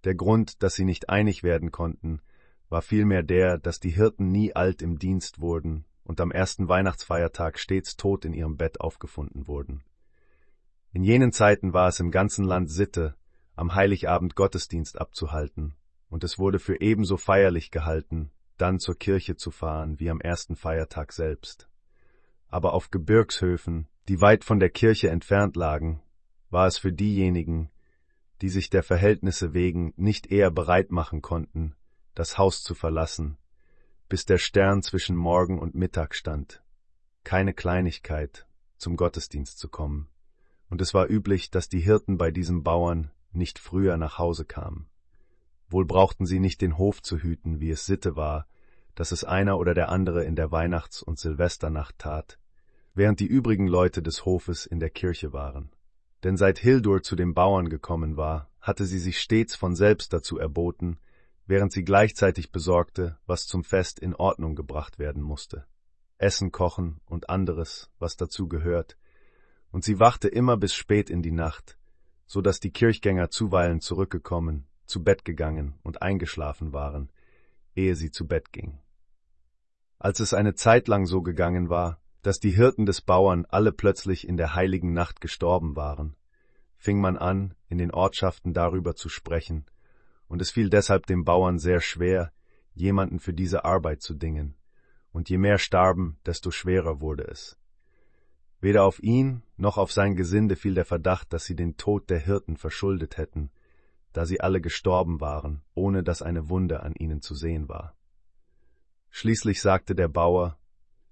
Der 0.05 0.15
Grund, 0.15 0.63
dass 0.63 0.75
sie 0.75 0.85
nicht 0.85 1.11
einig 1.11 1.43
werden 1.43 1.71
konnten, 1.71 2.21
war 2.69 2.83
vielmehr 2.83 3.23
der, 3.23 3.59
dass 3.59 3.81
die 3.81 3.91
Hirten 3.91 4.31
nie 4.31 4.55
alt 4.55 4.81
im 4.81 4.99
Dienst 4.99 5.41
wurden 5.41 5.85
und 6.05 6.21
am 6.21 6.31
ersten 6.31 6.69
Weihnachtsfeiertag 6.69 7.59
stets 7.59 7.97
tot 7.97 8.25
in 8.25 8.33
ihrem 8.33 8.57
Bett 8.57 8.81
aufgefunden 8.81 9.47
wurden. 9.47 9.83
In 10.93 11.05
jenen 11.05 11.33
Zeiten 11.33 11.73
war 11.73 11.89
es 11.89 12.01
im 12.01 12.11
ganzen 12.11 12.45
Land 12.45 12.71
Sitte, 12.71 13.15
am 13.55 13.75
Heiligabend 13.75 14.35
Gottesdienst 14.35 15.01
abzuhalten, 15.01 15.75
und 16.09 16.25
es 16.25 16.39
wurde 16.39 16.59
für 16.59 16.81
ebenso 16.81 17.17
feierlich 17.17 17.71
gehalten, 17.71 18.31
dann 18.57 18.79
zur 18.79 18.99
Kirche 18.99 19.37
zu 19.37 19.51
fahren 19.51 20.01
wie 20.01 20.11
am 20.11 20.21
ersten 20.21 20.57
Feiertag 20.57 21.13
selbst. 21.13 21.69
Aber 22.49 22.73
auf 22.73 22.91
Gebirgshöfen, 22.91 23.87
die 24.09 24.21
weit 24.21 24.45
von 24.45 24.59
der 24.59 24.71
Kirche 24.71 25.11
entfernt 25.11 25.57
lagen, 25.57 26.03
war 26.51 26.67
es 26.67 26.79
für 26.79 26.93
diejenigen, 26.93 27.71
die 28.43 28.49
sich 28.49 28.71
der 28.71 28.83
Verhältnisse 28.83 29.55
wegen 29.55 29.93
nicht 29.97 30.31
eher 30.31 30.51
bereit 30.51 30.91
machen 30.91 31.23
konnten, 31.23 31.75
das 32.15 32.39
Haus 32.39 32.63
zu 32.63 32.75
verlassen, 32.75 33.37
bis 34.09 34.25
der 34.25 34.39
Stern 34.39 34.83
zwischen 34.83 35.17
Morgen 35.17 35.59
und 35.59 35.75
Mittag 35.75 36.15
stand, 36.15 36.63
keine 37.25 37.55
Kleinigkeit, 37.55 38.47
zum 38.77 38.97
Gottesdienst 38.97 39.59
zu 39.59 39.69
kommen, 39.69 40.09
und 40.69 40.81
es 40.81 40.95
war 40.95 41.09
üblich, 41.09 41.51
dass 41.51 41.69
die 41.69 41.81
Hirten 41.81 42.17
bei 42.17 42.31
diesem 42.31 42.63
Bauern 42.63 43.11
nicht 43.33 43.59
früher 43.59 43.97
nach 43.97 44.19
Hause 44.19 44.45
kamen. 44.45 44.89
Wohl 45.69 45.85
brauchten 45.85 46.27
sie 46.27 46.41
nicht 46.41 46.61
den 46.61 46.79
Hof 46.79 47.03
zu 47.03 47.19
hüten, 47.19 47.61
wie 47.61 47.71
es 47.71 47.87
Sitte 47.87 48.17
war, 48.17 48.47
dass 48.95 49.13
es 49.13 49.25
einer 49.25 49.59
oder 49.59 49.75
der 49.75 49.89
andere 49.89 50.25
in 50.25 50.35
der 50.35 50.51
Weihnachts- 50.51 51.03
und 51.03 51.19
Silvesternacht 51.19 51.99
tat, 51.99 52.39
während 52.95 53.21
die 53.21 53.27
übrigen 53.27 53.67
Leute 53.67 54.03
des 54.03 54.25
Hofes 54.25 54.67
in 54.67 54.81
der 54.81 54.91
Kirche 54.91 55.33
waren. 55.33 55.71
Denn 56.25 56.37
seit 56.37 56.59
Hildur 56.59 57.03
zu 57.03 57.17
den 57.17 57.35
Bauern 57.35 57.69
gekommen 57.69 58.17
war, 58.17 58.51
hatte 58.61 58.85
sie 58.85 58.99
sich 58.99 59.21
stets 59.21 59.57
von 59.57 59.75
selbst 59.75 60.13
dazu 60.13 60.39
erboten, 60.39 60.99
während 61.47 61.73
sie 61.73 61.83
gleichzeitig 61.83 62.53
besorgte, 62.53 63.19
was 63.27 63.47
zum 63.47 63.65
Fest 63.65 63.99
in 63.99 64.15
Ordnung 64.15 64.55
gebracht 64.55 64.99
werden 64.99 65.23
musste. 65.23 65.65
Essen 66.19 66.53
kochen 66.53 67.01
und 67.07 67.31
anderes, 67.31 67.91
was 67.99 68.17
dazu 68.17 68.47
gehört, 68.49 68.97
und 69.73 69.85
sie 69.85 69.99
wachte 69.99 70.29
immer 70.29 70.57
bis 70.57 70.75
spät 70.75 71.09
in 71.09 71.23
die 71.23 71.33
Nacht, 71.33 71.79
so 72.27 72.43
dass 72.43 72.61
die 72.61 72.71
Kirchgänger 72.71 73.31
zuweilen 73.31 73.81
zurückgekommen, 73.81 74.67
zu 74.85 75.03
Bett 75.03 75.25
gegangen 75.25 75.79
und 75.83 76.03
eingeschlafen 76.03 76.73
waren, 76.73 77.11
ehe 77.75 77.95
sie 77.95 78.11
zu 78.11 78.27
Bett 78.27 78.53
ging. 78.53 78.79
Als 79.99 80.21
es 80.21 80.35
eine 80.35 80.55
Zeit 80.55 80.89
lang 80.89 81.07
so 81.07 81.23
gegangen 81.23 81.69
war, 81.69 82.00
dass 82.23 82.39
die 82.39 82.51
Hirten 82.51 82.87
des 82.87 83.01
Bauern 83.01 83.47
alle 83.49 83.73
plötzlich 83.73 84.29
in 84.29 84.37
der 84.37 84.55
heiligen 84.55 84.93
Nacht 84.93 85.21
gestorben 85.21 85.77
waren, 85.77 86.17
fing 86.77 87.01
man 87.01 87.17
an, 87.17 87.55
in 87.69 87.79
den 87.79 87.91
Ortschaften 87.91 88.53
darüber 88.53 88.95
zu 88.95 89.09
sprechen, 89.09 89.67
und 90.29 90.41
es 90.41 90.51
fiel 90.51 90.71
deshalb 90.71 91.07
dem 91.07 91.25
Bauern 91.25 91.59
sehr 91.59 91.81
schwer, 91.81 92.33
jemanden 92.75 93.19
für 93.19 93.33
diese 93.33 93.65
Arbeit 93.65 94.03
zu 94.03 94.15
dingen, 94.15 94.55
und 95.13 95.29
je 95.29 95.39
mehr 95.39 95.59
starben, 95.59 96.19
desto 96.25 96.51
schwerer 96.51 97.01
wurde 97.01 97.25
es. 97.25 97.59
Weder 98.61 98.85
auf 98.85 99.03
ihn 99.03 99.43
noch 99.57 99.79
auf 99.79 99.91
sein 99.91 100.17
Gesinde 100.17 100.55
fiel 100.57 100.75
der 100.75 100.85
Verdacht, 100.85 101.33
dass 101.33 101.45
sie 101.45 101.57
den 101.57 101.77
Tod 101.77 102.11
der 102.11 102.19
Hirten 102.19 102.57
verschuldet 102.57 103.17
hätten, 103.17 103.51
da 104.13 104.27
sie 104.27 104.41
alle 104.41 104.61
gestorben 104.61 105.21
waren, 105.21 105.63
ohne 105.75 106.03
dass 106.03 106.21
eine 106.21 106.49
Wunde 106.49 106.83
an 106.83 106.95
ihnen 106.95 107.23
zu 107.23 107.35
sehen 107.35 107.69
war. 107.69 107.97
Schließlich 109.09 109.61
sagte 109.61 109.95
der 109.95 110.09
Bauer, 110.09 110.59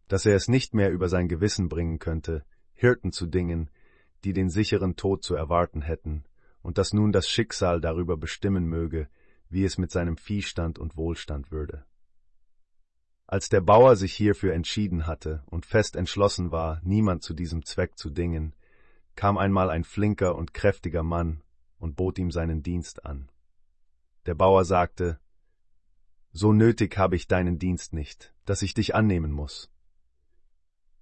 dass 0.09 0.27
er 0.27 0.35
es 0.35 0.49
nicht 0.49 0.75
mehr 0.75 0.90
über 0.90 1.09
sein 1.09 1.29
Gewissen 1.29 1.68
bringen 1.68 1.99
könnte, 1.99 2.44
Hirten 2.75 3.12
zu 3.12 3.27
dingen, 3.27 3.71
die 4.25 4.33
den 4.33 4.51
sicheren 4.51 4.97
Tod 4.97 5.23
zu 5.23 5.35
erwarten 5.35 5.83
hätten, 5.83 6.25
und 6.62 6.79
dass 6.79 6.92
nun 6.92 7.12
das 7.12 7.29
Schicksal 7.29 7.81
darüber 7.81 8.16
bestimmen 8.16 8.66
möge, 8.66 9.09
wie 9.49 9.64
es 9.64 9.79
mit 9.79 9.90
seinem 9.90 10.16
Viehstand 10.16 10.79
und 10.79 10.97
Wohlstand 10.97 11.51
würde. 11.51 11.85
Als 13.27 13.49
der 13.51 13.61
Bauer 13.61 13.97
sich 13.97 14.14
hierfür 14.14 14.55
entschieden 14.55 15.07
hatte 15.07 15.42
und 15.47 15.66
fest 15.66 15.97
entschlossen 15.97 16.51
war, 16.51 16.81
niemand 16.83 17.23
zu 17.23 17.35
diesem 17.35 17.64
Zweck 17.64 17.99
zu 17.99 18.11
dingen, 18.11 18.55
kam 19.16 19.37
einmal 19.37 19.68
ein 19.68 19.85
flinker 19.85 20.35
und 20.37 20.55
kräftiger 20.55 21.03
Mann 21.03 21.42
und 21.79 21.97
bot 21.97 22.18
ihm 22.18 22.31
seinen 22.31 22.62
Dienst 22.62 23.05
an. 23.05 23.31
Der 24.27 24.35
Bauer 24.35 24.64
sagte, 24.64 25.18
So 26.33 26.53
nötig 26.53 26.97
habe 26.97 27.16
ich 27.16 27.29
deinen 27.29 27.59
Dienst 27.59 27.92
nicht, 27.92 28.35
dass 28.44 28.62
ich 28.62 28.75
dich 28.75 28.94
annehmen 28.94 29.33
muss. 29.33 29.71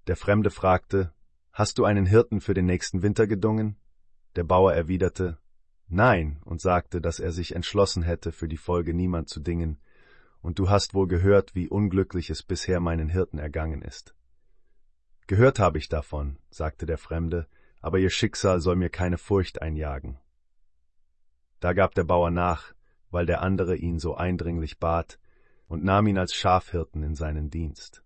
Der 0.07 0.17
Fremde 0.17 0.51
fragte, 0.51 1.13
Hast 1.53 1.79
du 1.79 1.85
einen 1.85 2.07
Hirten 2.07 2.41
für 2.41 2.55
den 2.55 2.67
nächsten 2.67 3.03
Winter 3.03 3.27
gedungen? 3.27 3.77
Der 4.37 4.45
Bauer 4.45 4.73
erwiderte, 4.73 5.39
Nein, 5.89 6.41
und 6.45 6.61
sagte, 6.61 7.01
dass 7.01 7.19
er 7.19 7.33
sich 7.33 7.55
entschlossen 7.55 8.03
hätte, 8.03 8.31
für 8.31 8.47
die 8.47 8.57
Folge 8.57 8.95
niemand 8.95 9.29
zu 9.29 9.41
dingen, 9.41 9.79
und 10.43 10.59
du 10.59 10.71
hast 10.71 10.95
wohl 10.95 11.09
gehört, 11.09 11.55
wie 11.55 11.69
unglücklich 11.69 12.31
es 12.31 12.43
bisher 12.43 12.79
meinen 12.79 13.09
Hirten 13.09 13.39
ergangen 13.39 13.83
ist. 13.83 14.15
Gehört 15.27 15.59
habe 15.59 15.79
ich 15.79 15.89
davon, 15.89 16.39
sagte 16.51 16.87
der 16.87 16.99
Fremde, 16.99 17.49
aber 17.81 17.99
ihr 17.99 18.11
Schicksal 18.11 18.61
soll 18.61 18.77
mir 18.77 18.91
keine 18.91 19.19
Furcht 19.19 19.61
einjagen. 19.61 20.19
Da 21.59 21.73
gab 21.73 21.95
der 21.95 22.05
Bauer 22.05 22.31
nach, 22.31 22.75
weil 23.11 23.27
der 23.27 23.43
andere 23.43 23.75
ihn 23.75 23.99
so 23.99 24.15
eindringlich 24.15 24.79
bat, 24.79 25.19
und 25.67 25.83
nahm 25.83 26.07
ihn 26.07 26.19
als 26.19 26.33
Schafhirten 26.33 27.03
in 27.03 27.17
seinen 27.17 27.51
Dienst. 27.51 28.05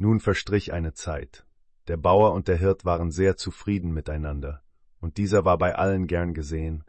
Nun 0.00 0.20
verstrich 0.20 0.72
eine 0.72 0.92
Zeit. 0.94 1.44
Der 1.88 1.96
Bauer 1.96 2.32
und 2.32 2.46
der 2.46 2.56
Hirt 2.56 2.84
waren 2.84 3.10
sehr 3.10 3.36
zufrieden 3.36 3.92
miteinander, 3.92 4.62
und 5.00 5.16
dieser 5.16 5.44
war 5.44 5.58
bei 5.58 5.74
allen 5.74 6.06
gern 6.06 6.34
gesehen, 6.34 6.84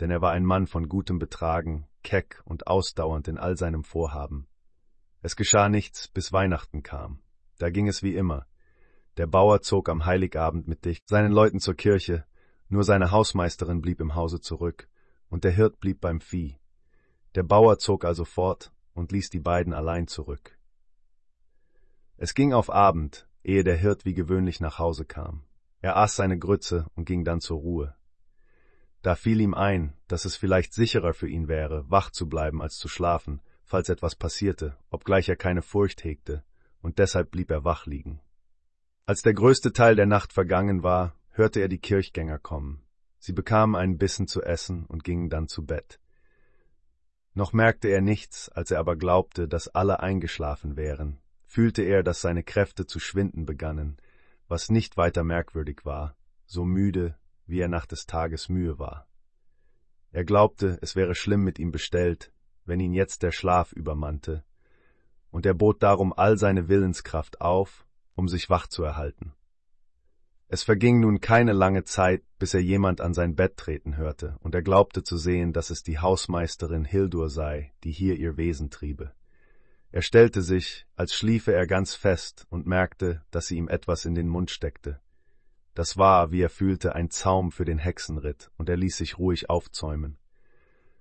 denn 0.00 0.10
er 0.10 0.22
war 0.22 0.32
ein 0.32 0.46
Mann 0.46 0.66
von 0.66 0.88
gutem 0.88 1.18
Betragen, 1.18 1.86
keck 2.02 2.42
und 2.46 2.66
ausdauernd 2.66 3.28
in 3.28 3.36
all 3.36 3.58
seinem 3.58 3.84
Vorhaben. 3.84 4.46
Es 5.20 5.36
geschah 5.36 5.68
nichts, 5.68 6.08
bis 6.08 6.32
Weihnachten 6.32 6.82
kam. 6.82 7.20
Da 7.58 7.68
ging 7.68 7.86
es 7.86 8.02
wie 8.02 8.14
immer. 8.14 8.46
Der 9.18 9.26
Bauer 9.26 9.60
zog 9.60 9.90
am 9.90 10.06
Heiligabend 10.06 10.66
mit 10.66 10.86
dich 10.86 11.02
seinen 11.04 11.32
Leuten 11.32 11.60
zur 11.60 11.74
Kirche, 11.74 12.24
nur 12.68 12.82
seine 12.82 13.10
Hausmeisterin 13.10 13.82
blieb 13.82 14.00
im 14.00 14.14
Hause 14.14 14.40
zurück, 14.40 14.88
und 15.28 15.44
der 15.44 15.52
Hirt 15.52 15.80
blieb 15.80 16.00
beim 16.00 16.20
Vieh. 16.20 16.58
Der 17.34 17.42
Bauer 17.42 17.78
zog 17.78 18.06
also 18.06 18.24
fort 18.24 18.72
und 18.94 19.12
ließ 19.12 19.28
die 19.28 19.40
beiden 19.40 19.74
allein 19.74 20.06
zurück. 20.06 20.53
Es 22.16 22.34
ging 22.34 22.52
auf 22.52 22.70
Abend, 22.70 23.28
ehe 23.42 23.64
der 23.64 23.76
Hirt 23.76 24.04
wie 24.04 24.14
gewöhnlich 24.14 24.60
nach 24.60 24.78
Hause 24.78 25.04
kam. 25.04 25.44
Er 25.80 25.96
aß 25.96 26.16
seine 26.16 26.38
Grütze 26.38 26.86
und 26.94 27.04
ging 27.04 27.24
dann 27.24 27.40
zur 27.40 27.58
Ruhe. 27.58 27.94
Da 29.02 29.16
fiel 29.16 29.40
ihm 29.40 29.52
ein, 29.52 29.92
dass 30.08 30.24
es 30.24 30.36
vielleicht 30.36 30.72
sicherer 30.72 31.12
für 31.12 31.28
ihn 31.28 31.46
wäre, 31.48 31.84
wach 31.90 32.10
zu 32.10 32.26
bleiben 32.28 32.62
als 32.62 32.78
zu 32.78 32.88
schlafen, 32.88 33.42
falls 33.64 33.88
etwas 33.88 34.14
passierte, 34.14 34.78
obgleich 34.88 35.28
er 35.28 35.36
keine 35.36 35.60
Furcht 35.60 36.04
hegte, 36.04 36.42
und 36.80 36.98
deshalb 36.98 37.30
blieb 37.30 37.50
er 37.50 37.64
wach 37.64 37.84
liegen. 37.84 38.20
Als 39.04 39.20
der 39.20 39.34
größte 39.34 39.72
Teil 39.72 39.96
der 39.96 40.06
Nacht 40.06 40.32
vergangen 40.32 40.82
war, 40.82 41.14
hörte 41.30 41.60
er 41.60 41.68
die 41.68 41.78
Kirchgänger 41.78 42.38
kommen. 42.38 42.82
Sie 43.18 43.32
bekamen 43.32 43.74
einen 43.74 43.98
Bissen 43.98 44.26
zu 44.26 44.40
essen 44.42 44.86
und 44.86 45.04
gingen 45.04 45.28
dann 45.28 45.48
zu 45.48 45.66
Bett. 45.66 46.00
Noch 47.34 47.52
merkte 47.52 47.88
er 47.88 48.00
nichts, 48.00 48.48
als 48.48 48.70
er 48.70 48.78
aber 48.78 48.96
glaubte, 48.96 49.48
dass 49.48 49.68
alle 49.68 50.00
eingeschlafen 50.00 50.76
wären, 50.76 51.18
fühlte 51.54 51.82
er, 51.82 52.02
dass 52.02 52.20
seine 52.20 52.42
Kräfte 52.42 52.84
zu 52.84 52.98
schwinden 52.98 53.46
begannen, 53.46 53.96
was 54.48 54.70
nicht 54.70 54.96
weiter 54.96 55.22
merkwürdig 55.22 55.84
war, 55.84 56.16
so 56.46 56.64
müde 56.64 57.16
wie 57.46 57.60
er 57.60 57.68
nach 57.68 57.86
des 57.86 58.06
Tages 58.06 58.48
Mühe 58.48 58.80
war. 58.80 59.06
Er 60.10 60.24
glaubte, 60.24 60.78
es 60.82 60.96
wäre 60.96 61.14
schlimm 61.14 61.44
mit 61.44 61.60
ihm 61.60 61.70
bestellt, 61.70 62.32
wenn 62.64 62.80
ihn 62.80 62.92
jetzt 62.92 63.22
der 63.22 63.30
Schlaf 63.30 63.72
übermannte, 63.72 64.42
und 65.30 65.46
er 65.46 65.54
bot 65.54 65.80
darum 65.80 66.12
all 66.12 66.38
seine 66.38 66.68
Willenskraft 66.68 67.40
auf, 67.40 67.86
um 68.16 68.26
sich 68.26 68.50
wach 68.50 68.66
zu 68.66 68.82
erhalten. 68.82 69.32
Es 70.48 70.64
verging 70.64 70.98
nun 70.98 71.20
keine 71.20 71.52
lange 71.52 71.84
Zeit, 71.84 72.24
bis 72.40 72.54
er 72.54 72.62
jemand 72.62 73.00
an 73.00 73.14
sein 73.14 73.36
Bett 73.36 73.56
treten 73.56 73.96
hörte, 73.96 74.38
und 74.40 74.56
er 74.56 74.62
glaubte 74.62 75.04
zu 75.04 75.18
sehen, 75.18 75.52
dass 75.52 75.70
es 75.70 75.84
die 75.84 76.00
Hausmeisterin 76.00 76.84
Hildur 76.84 77.30
sei, 77.30 77.72
die 77.84 77.92
hier 77.92 78.16
ihr 78.16 78.36
Wesen 78.36 78.70
triebe. 78.70 79.12
Er 79.94 80.02
stellte 80.02 80.42
sich, 80.42 80.86
als 80.96 81.14
schliefe 81.14 81.52
er 81.52 81.68
ganz 81.68 81.94
fest, 81.94 82.48
und 82.50 82.66
merkte, 82.66 83.22
dass 83.30 83.46
sie 83.46 83.56
ihm 83.56 83.68
etwas 83.68 84.04
in 84.04 84.16
den 84.16 84.26
Mund 84.26 84.50
steckte. 84.50 84.98
Das 85.74 85.96
war, 85.96 86.32
wie 86.32 86.40
er 86.40 86.50
fühlte, 86.50 86.96
ein 86.96 87.10
Zaum 87.10 87.52
für 87.52 87.64
den 87.64 87.78
Hexenritt, 87.78 88.50
und 88.56 88.68
er 88.68 88.76
ließ 88.76 88.96
sich 88.96 89.18
ruhig 89.18 89.50
aufzäumen. 89.50 90.18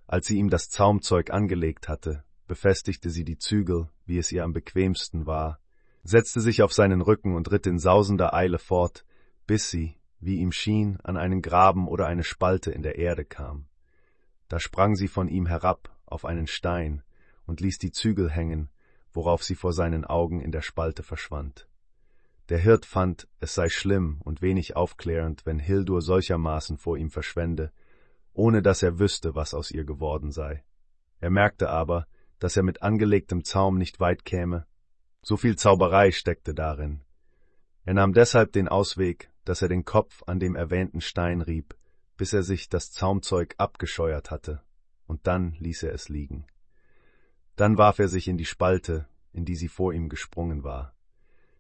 Als 0.06 0.28
sie 0.28 0.38
ihm 0.38 0.52
das 0.52 0.70
Zaumzeug 0.70 1.32
angelegt 1.32 1.90
hatte, 1.90 2.24
befestigte 2.46 3.10
sie 3.10 3.24
die 3.24 3.40
Zügel, 3.40 3.90
wie 4.06 4.20
es 4.20 4.32
ihr 4.32 4.44
am 4.44 4.54
bequemsten 4.54 5.26
war, 5.26 5.60
setzte 6.04 6.40
sich 6.40 6.62
auf 6.62 6.72
seinen 6.72 7.02
Rücken 7.02 7.34
und 7.34 7.52
ritt 7.52 7.66
in 7.66 7.80
sausender 7.80 8.36
Eile 8.36 8.60
fort, 8.60 9.06
bis 9.48 9.72
sie, 9.72 9.98
wie 10.20 10.36
ihm 10.36 10.52
schien, 10.52 11.00
an 11.02 11.18
einen 11.18 11.42
Graben 11.42 11.88
oder 11.88 12.06
eine 12.06 12.24
Spalte 12.24 12.70
in 12.70 12.84
der 12.84 13.00
Erde 13.00 13.26
kam. 13.26 13.66
Da 14.50 14.60
sprang 14.60 14.94
sie 14.94 15.08
von 15.08 15.30
ihm 15.30 15.48
herab 15.48 15.98
auf 16.06 16.26
einen 16.26 16.46
Stein 16.46 17.02
und 17.48 17.60
ließ 17.60 17.80
die 17.80 17.92
Zügel 17.92 18.30
hängen, 18.30 18.70
worauf 19.14 19.44
sie 19.44 19.56
vor 19.56 19.74
seinen 19.74 20.06
Augen 20.06 20.42
in 20.42 20.52
der 20.52 20.62
Spalte 20.62 21.04
verschwand. 21.04 21.68
Der 22.50 22.58
Hirt 22.58 22.86
fand, 22.86 23.28
es 23.40 23.54
sei 23.54 23.70
schlimm 23.70 24.20
und 24.24 24.42
wenig 24.42 24.76
aufklärend, 24.76 25.46
wenn 25.46 25.60
Hildur 25.60 26.02
solchermaßen 26.02 26.78
vor 26.78 26.98
ihm 26.98 27.10
verschwende, 27.10 27.72
ohne 28.34 28.62
dass 28.62 28.84
er 28.84 29.00
wüsste, 29.00 29.36
was 29.36 29.54
aus 29.54 29.72
ihr 29.72 29.86
geworden 29.86 30.32
sei. 30.32 30.64
Er 31.20 31.30
merkte 31.30 31.70
aber, 31.70 32.06
dass 32.40 32.58
er 32.58 32.64
mit 32.64 32.82
angelegtem 32.82 33.46
Zaum 33.46 33.78
nicht 33.78 34.00
weit 34.02 34.26
käme. 34.26 34.66
So 35.22 35.38
viel 35.38 35.56
Zauberei 35.56 36.12
steckte 36.12 36.54
darin. 36.54 37.02
Er 37.86 37.94
nahm 37.94 38.14
deshalb 38.14 38.52
den 38.52 38.68
Ausweg, 38.68 39.32
dass 39.46 39.62
er 39.62 39.70
den 39.70 39.86
Kopf 39.86 40.24
an 40.26 40.40
dem 40.40 40.56
erwähnten 40.56 41.00
Stein 41.00 41.42
rieb, 41.42 41.76
bis 42.18 42.34
er 42.34 42.44
sich 42.44 42.70
das 42.70 42.92
Zaumzeug 42.92 43.56
abgescheuert 43.58 44.32
hatte, 44.32 44.62
und 45.08 45.28
dann 45.28 45.54
ließ 45.60 45.84
er 45.84 45.94
es 45.94 46.10
liegen. 46.10 46.46
Dann 47.56 47.78
warf 47.78 48.00
er 48.00 48.08
sich 48.08 48.28
in 48.28 48.38
die 48.38 48.46
Spalte, 48.46 49.08
in 49.32 49.46
die 49.46 49.56
sie 49.56 49.68
vor 49.68 49.94
ihm 49.94 50.10
gesprungen 50.10 50.64
war. 50.64 50.96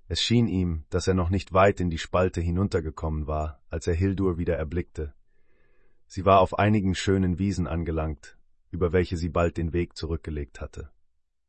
Es 0.07 0.21
schien 0.21 0.47
ihm, 0.47 0.85
dass 0.89 1.07
er 1.07 1.13
noch 1.13 1.29
nicht 1.29 1.53
weit 1.53 1.79
in 1.79 1.89
die 1.89 1.97
Spalte 1.97 2.41
hinuntergekommen 2.41 3.25
war, 3.27 3.61
als 3.69 3.87
er 3.87 3.93
Hildur 3.93 4.37
wieder 4.37 4.55
erblickte. 4.55 5.13
Sie 6.07 6.25
war 6.25 6.39
auf 6.41 6.59
einigen 6.59 6.93
schönen 6.93 7.39
Wiesen 7.39 7.67
angelangt, 7.67 8.37
über 8.69 8.91
welche 8.91 9.17
sie 9.17 9.29
bald 9.29 9.57
den 9.57 9.73
Weg 9.73 9.95
zurückgelegt 9.95 10.61
hatte. 10.61 10.89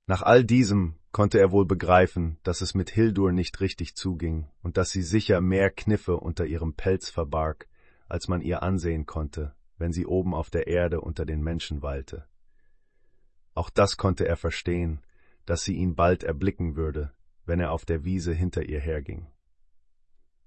Nach 0.07 0.23
all 0.23 0.45
diesem 0.45 0.97
konnte 1.13 1.39
er 1.39 1.51
wohl 1.51 1.65
begreifen, 1.65 2.39
dass 2.43 2.61
es 2.61 2.75
mit 2.75 2.91
Hildur 2.91 3.33
nicht 3.33 3.61
richtig 3.61 3.97
zuging 3.97 4.49
und 4.63 4.77
dass 4.77 4.91
sie 4.91 5.03
sicher 5.03 5.41
mehr 5.41 5.71
Kniffe 5.71 6.17
unter 6.17 6.45
ihrem 6.45 6.75
Pelz 6.75 7.09
verbarg, 7.09 7.69
als 8.09 8.29
man 8.29 8.43
ihr 8.43 8.63
ansehen 8.63 9.07
konnte, 9.07 9.55
wenn 9.79 9.93
sie 9.93 10.07
oben 10.07 10.35
auf 10.35 10.51
der 10.51 10.67
Erde 10.67 11.01
unter 11.01 11.25
den 11.25 11.43
Menschen 11.43 11.83
weilte. 11.83 12.27
Auch 13.55 13.71
das 13.71 13.97
konnte 13.97 14.27
er 14.27 14.37
verstehen, 14.37 15.01
dass 15.47 15.63
sie 15.63 15.75
ihn 15.75 15.95
bald 15.95 16.25
erblicken 16.25 16.77
würde, 16.77 17.13
wenn 17.47 17.61
er 17.61 17.71
auf 17.71 17.85
der 17.85 18.05
Wiese 18.05 18.33
hinter 18.33 18.63
ihr 18.63 18.81
herging. 18.81 19.27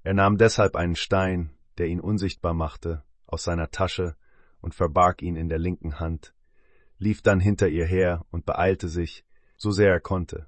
Er 0.03 0.13
nahm 0.13 0.37
deshalb 0.37 0.75
einen 0.75 0.95
Stein, 0.95 1.51
der 1.77 1.87
ihn 1.87 1.99
unsichtbar 1.99 2.53
machte, 2.53 3.03
aus 3.25 3.43
seiner 3.43 3.71
Tasche 3.71 4.15
und 4.61 4.73
verbarg 4.73 5.21
ihn 5.21 5.35
in 5.35 5.49
der 5.49 5.59
linken 5.59 5.99
Hand, 5.99 6.33
lief 6.97 7.21
dann 7.21 7.39
hinter 7.39 7.67
ihr 7.67 7.85
her 7.85 8.25
und 8.31 8.45
beeilte 8.45 8.89
sich, 8.89 9.25
so 9.55 9.71
sehr 9.71 9.91
er 9.91 9.99
konnte. 9.99 10.47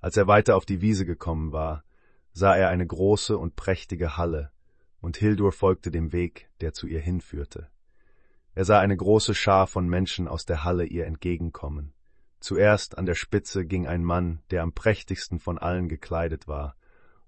Als 0.00 0.16
er 0.16 0.26
weiter 0.26 0.56
auf 0.56 0.64
die 0.64 0.80
Wiese 0.80 1.04
gekommen 1.04 1.52
war, 1.52 1.84
sah 2.32 2.54
er 2.54 2.68
eine 2.68 2.86
große 2.86 3.36
und 3.36 3.56
prächtige 3.56 4.16
Halle, 4.16 4.52
und 5.00 5.16
Hildur 5.16 5.52
folgte 5.52 5.90
dem 5.90 6.12
Weg, 6.12 6.48
der 6.60 6.72
zu 6.72 6.86
ihr 6.86 7.00
hinführte. 7.00 7.68
Er 8.58 8.64
sah 8.64 8.80
eine 8.80 8.96
große 8.96 9.36
Schar 9.36 9.68
von 9.68 9.88
Menschen 9.88 10.26
aus 10.26 10.44
der 10.44 10.64
Halle 10.64 10.84
ihr 10.84 11.06
entgegenkommen. 11.06 11.92
Zuerst 12.40 12.98
an 12.98 13.06
der 13.06 13.14
Spitze 13.14 13.64
ging 13.64 13.86
ein 13.86 14.02
Mann, 14.02 14.40
der 14.50 14.64
am 14.64 14.72
prächtigsten 14.72 15.38
von 15.38 15.58
allen 15.58 15.88
gekleidet 15.88 16.48
war, 16.48 16.74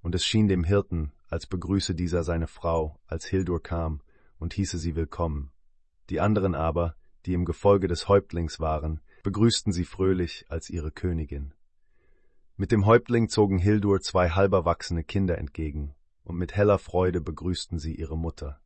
und 0.03 0.17
es 0.17 0.25
schien 0.25 0.49
dem 0.49 0.65
Hirten, 0.65 1.13
als 1.29 1.47
begrüße 1.47 1.95
dieser 1.95 2.25
seine 2.25 2.49
Frau, 2.49 2.99
als 3.07 3.27
Hildur 3.27 3.63
kam, 3.63 4.01
und 4.41 4.55
hieße 4.55 4.77
sie 4.77 4.97
willkommen. 4.97 5.53
Die 6.09 6.19
anderen 6.19 6.57
aber, 6.57 6.97
die 7.27 7.35
im 7.35 7.45
Gefolge 7.45 7.87
des 7.87 8.09
Häuptlings 8.09 8.59
waren, 8.59 9.01
begrüßten 9.23 9.73
sie 9.73 9.85
fröhlich 9.85 10.47
als 10.49 10.69
ihre 10.69 10.91
Königin. 10.91 11.55
Mit 12.57 12.73
dem 12.73 12.87
Häuptling 12.87 13.29
zogen 13.29 13.59
Hildur 13.59 14.01
zwei 14.01 14.31
halberwachsene 14.31 15.05
Kinder 15.05 15.39
entgegen, 15.39 15.95
und 16.25 16.39
mit 16.39 16.57
heller 16.57 16.79
Freude 16.79 17.21
begrüßten 17.21 17.79
sie 17.79 17.95
ihre 17.95 18.19
Mutter. 18.19 18.61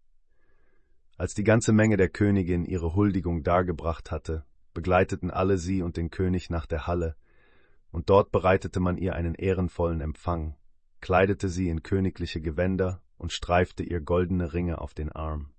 Als 1.16 1.34
die 1.34 1.44
ganze 1.44 1.72
Menge 1.72 1.96
der 1.96 2.08
Königin 2.08 2.64
ihre 2.64 2.94
Huldigung 2.94 3.42
dargebracht 3.42 4.10
hatte, 4.10 4.44
begleiteten 4.72 5.30
alle 5.30 5.58
sie 5.58 5.82
und 5.82 5.96
den 5.96 6.10
König 6.10 6.50
nach 6.50 6.66
der 6.66 6.86
Halle, 6.86 7.16
und 7.92 8.10
dort 8.10 8.32
bereitete 8.32 8.80
man 8.80 8.98
ihr 8.98 9.14
einen 9.14 9.36
ehrenvollen 9.36 10.00
Empfang, 10.00 10.56
kleidete 11.00 11.48
sie 11.48 11.68
in 11.68 11.84
königliche 11.84 12.40
Gewänder 12.40 13.00
und 13.16 13.30
streifte 13.30 13.84
ihr 13.84 14.00
goldene 14.00 14.52
Ringe 14.52 14.80
auf 14.80 14.94
den 14.94 15.12
Arm. 15.12 15.52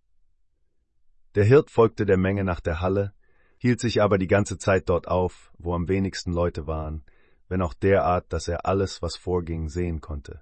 Der 1.36 1.46
Hirt 1.46 1.72
folgte 1.72 2.06
der 2.06 2.18
Menge 2.18 2.44
nach 2.44 2.60
der 2.60 2.82
Halle, 2.82 3.14
hielt 3.58 3.80
sich 3.80 4.02
aber 4.02 4.18
die 4.18 4.28
ganze 4.28 4.58
Zeit 4.58 4.90
dort 4.90 5.08
auf, 5.08 5.54
wo 5.58 5.74
am 5.74 5.88
wenigsten 5.88 6.34
Leute 6.34 6.68
waren, 6.68 7.06
wenn 7.48 7.62
auch 7.62 7.74
derart, 7.74 8.32
dass 8.34 8.50
er 8.50 8.66
alles, 8.66 9.02
was 9.02 9.16
vorging, 9.16 9.70
sehen 9.70 10.02
konnte. 10.02 10.42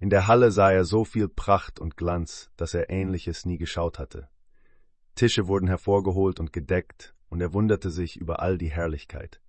In 0.00 0.10
der 0.10 0.28
Halle 0.28 0.52
sah 0.52 0.70
er 0.70 0.84
so 0.84 1.04
viel 1.04 1.28
Pracht 1.28 1.80
und 1.80 1.96
Glanz, 1.96 2.50
dass 2.56 2.72
er 2.72 2.88
Ähnliches 2.88 3.44
nie 3.44 3.58
geschaut 3.58 3.98
hatte. 3.98 4.28
Tische 5.16 5.48
wurden 5.48 5.66
hervorgeholt 5.66 6.38
und 6.38 6.52
gedeckt, 6.52 7.14
und 7.28 7.40
er 7.40 7.52
wunderte 7.52 7.90
sich 7.90 8.16
über 8.16 8.40
all 8.40 8.58
die 8.58 8.70
Herrlichkeit. 8.70 9.40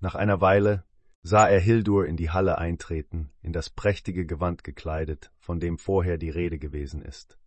Nach 0.00 0.16
einer 0.16 0.40
Weile 0.40 0.84
sah 1.22 1.48
er 1.48 1.60
Hildur 1.60 2.06
in 2.06 2.16
die 2.16 2.30
Halle 2.30 2.58
eintreten, 2.58 3.30
in 3.40 3.52
das 3.52 3.70
prächtige 3.70 4.26
Gewand 4.26 4.64
gekleidet, 4.64 5.30
von 5.38 5.60
dem 5.60 5.78
vorher 5.78 6.18
die 6.18 6.30
Rede 6.30 6.58
gewesen 6.58 7.02
ist. 7.02 7.38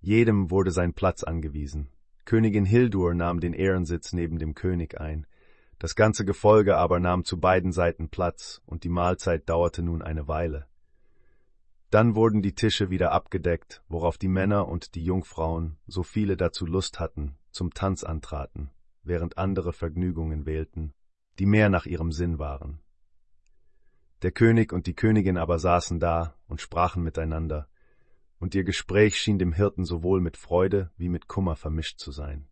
Jedem 0.00 0.50
wurde 0.50 0.72
sein 0.72 0.94
Platz 0.94 1.22
angewiesen. 1.22 1.88
Königin 2.24 2.64
Hildur 2.64 3.14
nahm 3.14 3.40
den 3.40 3.52
Ehrensitz 3.52 4.12
neben 4.12 4.38
dem 4.38 4.54
König 4.54 5.00
ein, 5.00 5.26
das 5.78 5.94
ganze 5.96 6.24
Gefolge 6.24 6.76
aber 6.76 6.98
nahm 6.98 7.24
zu 7.24 7.38
beiden 7.38 7.72
Seiten 7.72 8.08
Platz, 8.08 8.62
und 8.66 8.84
die 8.84 8.88
Mahlzeit 8.88 9.48
dauerte 9.48 9.82
nun 9.82 10.02
eine 10.02 10.28
Weile. 10.28 10.66
Dann 11.94 12.16
wurden 12.16 12.42
die 12.42 12.56
Tische 12.56 12.90
wieder 12.90 13.12
abgedeckt, 13.12 13.80
worauf 13.88 14.18
die 14.18 14.26
Männer 14.26 14.66
und 14.66 14.96
die 14.96 15.04
Jungfrauen, 15.04 15.76
so 15.86 16.02
viele 16.02 16.36
dazu 16.36 16.66
Lust 16.66 16.98
hatten, 16.98 17.36
zum 17.52 17.72
Tanz 17.72 18.02
antraten, 18.02 18.72
während 19.04 19.38
andere 19.38 19.72
Vergnügungen 19.72 20.44
wählten, 20.44 20.92
die 21.38 21.46
mehr 21.46 21.68
nach 21.68 21.86
ihrem 21.86 22.10
Sinn 22.10 22.40
waren. 22.40 22.80
Der 24.22 24.32
König 24.32 24.72
und 24.72 24.88
die 24.88 24.94
Königin 24.94 25.38
aber 25.38 25.60
saßen 25.60 26.00
da 26.00 26.34
und 26.48 26.60
sprachen 26.60 27.04
miteinander, 27.04 27.68
und 28.40 28.56
ihr 28.56 28.64
Gespräch 28.64 29.16
schien 29.16 29.38
dem 29.38 29.52
Hirten 29.52 29.84
sowohl 29.84 30.20
mit 30.20 30.36
Freude 30.36 30.90
wie 30.96 31.08
mit 31.08 31.28
Kummer 31.28 31.54
vermischt 31.54 32.00
zu 32.00 32.10
sein. 32.10 32.48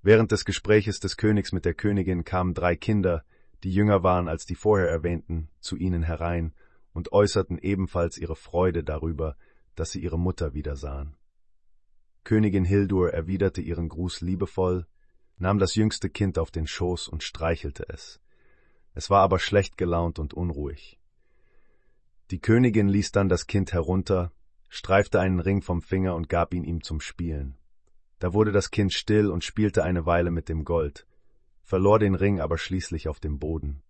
Während 0.00 0.30
des 0.30 0.44
Gespräches 0.44 1.00
des 1.00 1.16
Königs 1.16 1.50
mit 1.50 1.64
der 1.64 1.74
Königin 1.74 2.22
kamen 2.22 2.54
drei 2.54 2.76
Kinder, 2.76 3.24
die 3.64 3.72
jünger 3.72 4.04
waren 4.04 4.28
als 4.28 4.46
die 4.46 4.54
vorher 4.54 4.88
erwähnten, 4.88 5.48
zu 5.58 5.74
ihnen 5.74 6.04
herein 6.04 6.54
und 6.92 7.12
äußerten 7.12 7.58
ebenfalls 7.58 8.18
ihre 8.18 8.36
Freude 8.36 8.84
darüber, 8.84 9.36
dass 9.74 9.90
sie 9.90 10.00
ihre 10.00 10.18
Mutter 10.18 10.54
wiedersahen. 10.54 11.16
Königin 12.24 12.64
Hildur 12.64 13.10
erwiderte 13.12 13.60
ihren 13.60 13.88
Gruß 13.88 14.20
liebevoll, 14.20 14.86
nahm 15.38 15.58
das 15.58 15.74
jüngste 15.74 16.08
Kind 16.08 16.38
auf 16.38 16.50
den 16.50 16.66
Schoß 16.66 17.08
und 17.08 17.22
streichelte 17.22 17.88
es. 17.88 18.20
Es 18.94 19.10
war 19.10 19.20
aber 19.20 19.38
schlecht 19.38 19.76
gelaunt 19.76 20.18
und 20.18 20.34
unruhig. 20.34 21.00
Die 22.30 22.40
Königin 22.40 22.88
ließ 22.88 23.12
dann 23.12 23.28
das 23.28 23.46
Kind 23.46 23.72
herunter, 23.72 24.32
streifte 24.68 25.20
einen 25.20 25.40
Ring 25.40 25.62
vom 25.62 25.82
Finger 25.82 26.14
und 26.14 26.28
gab 26.28 26.54
ihn 26.54 26.64
ihm 26.64 26.82
zum 26.82 27.00
Spielen. 27.00 27.58
Da 28.18 28.32
wurde 28.32 28.52
das 28.52 28.70
Kind 28.70 28.92
still 28.92 29.30
und 29.30 29.44
spielte 29.44 29.82
eine 29.82 30.06
Weile 30.06 30.30
mit 30.30 30.48
dem 30.48 30.64
Gold, 30.64 31.06
verlor 31.62 31.98
den 31.98 32.14
Ring 32.14 32.40
aber 32.40 32.56
schließlich 32.56 33.08
auf 33.08 33.18
dem 33.18 33.38
Boden. 33.38 33.82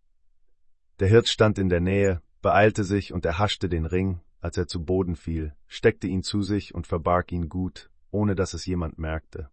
Der 1.01 1.09
Hirt 1.09 1.29
stand 1.29 1.59
in 1.59 1.69
der 1.69 1.81
Nähe, 1.81 2.23
beeilte 2.43 2.85
sich 2.85 3.13
und 3.13 3.25
erhaschte 3.25 3.69
den 3.69 3.87
Ring, 3.87 4.21
als 4.41 4.57
er 4.57 4.67
zu 4.67 4.85
Boden 4.85 5.17
fiel, 5.17 5.55
steckte 5.69 6.09
ihn 6.09 6.23
zu 6.23 6.43
sich 6.43 6.75
und 6.75 6.87
verbarg 6.87 7.33
ihn 7.33 7.49
gut, 7.49 7.91
ohne 8.11 8.35
dass 8.35 8.53
es 8.53 8.67
jemand 8.67 8.99
merkte. 8.99 9.49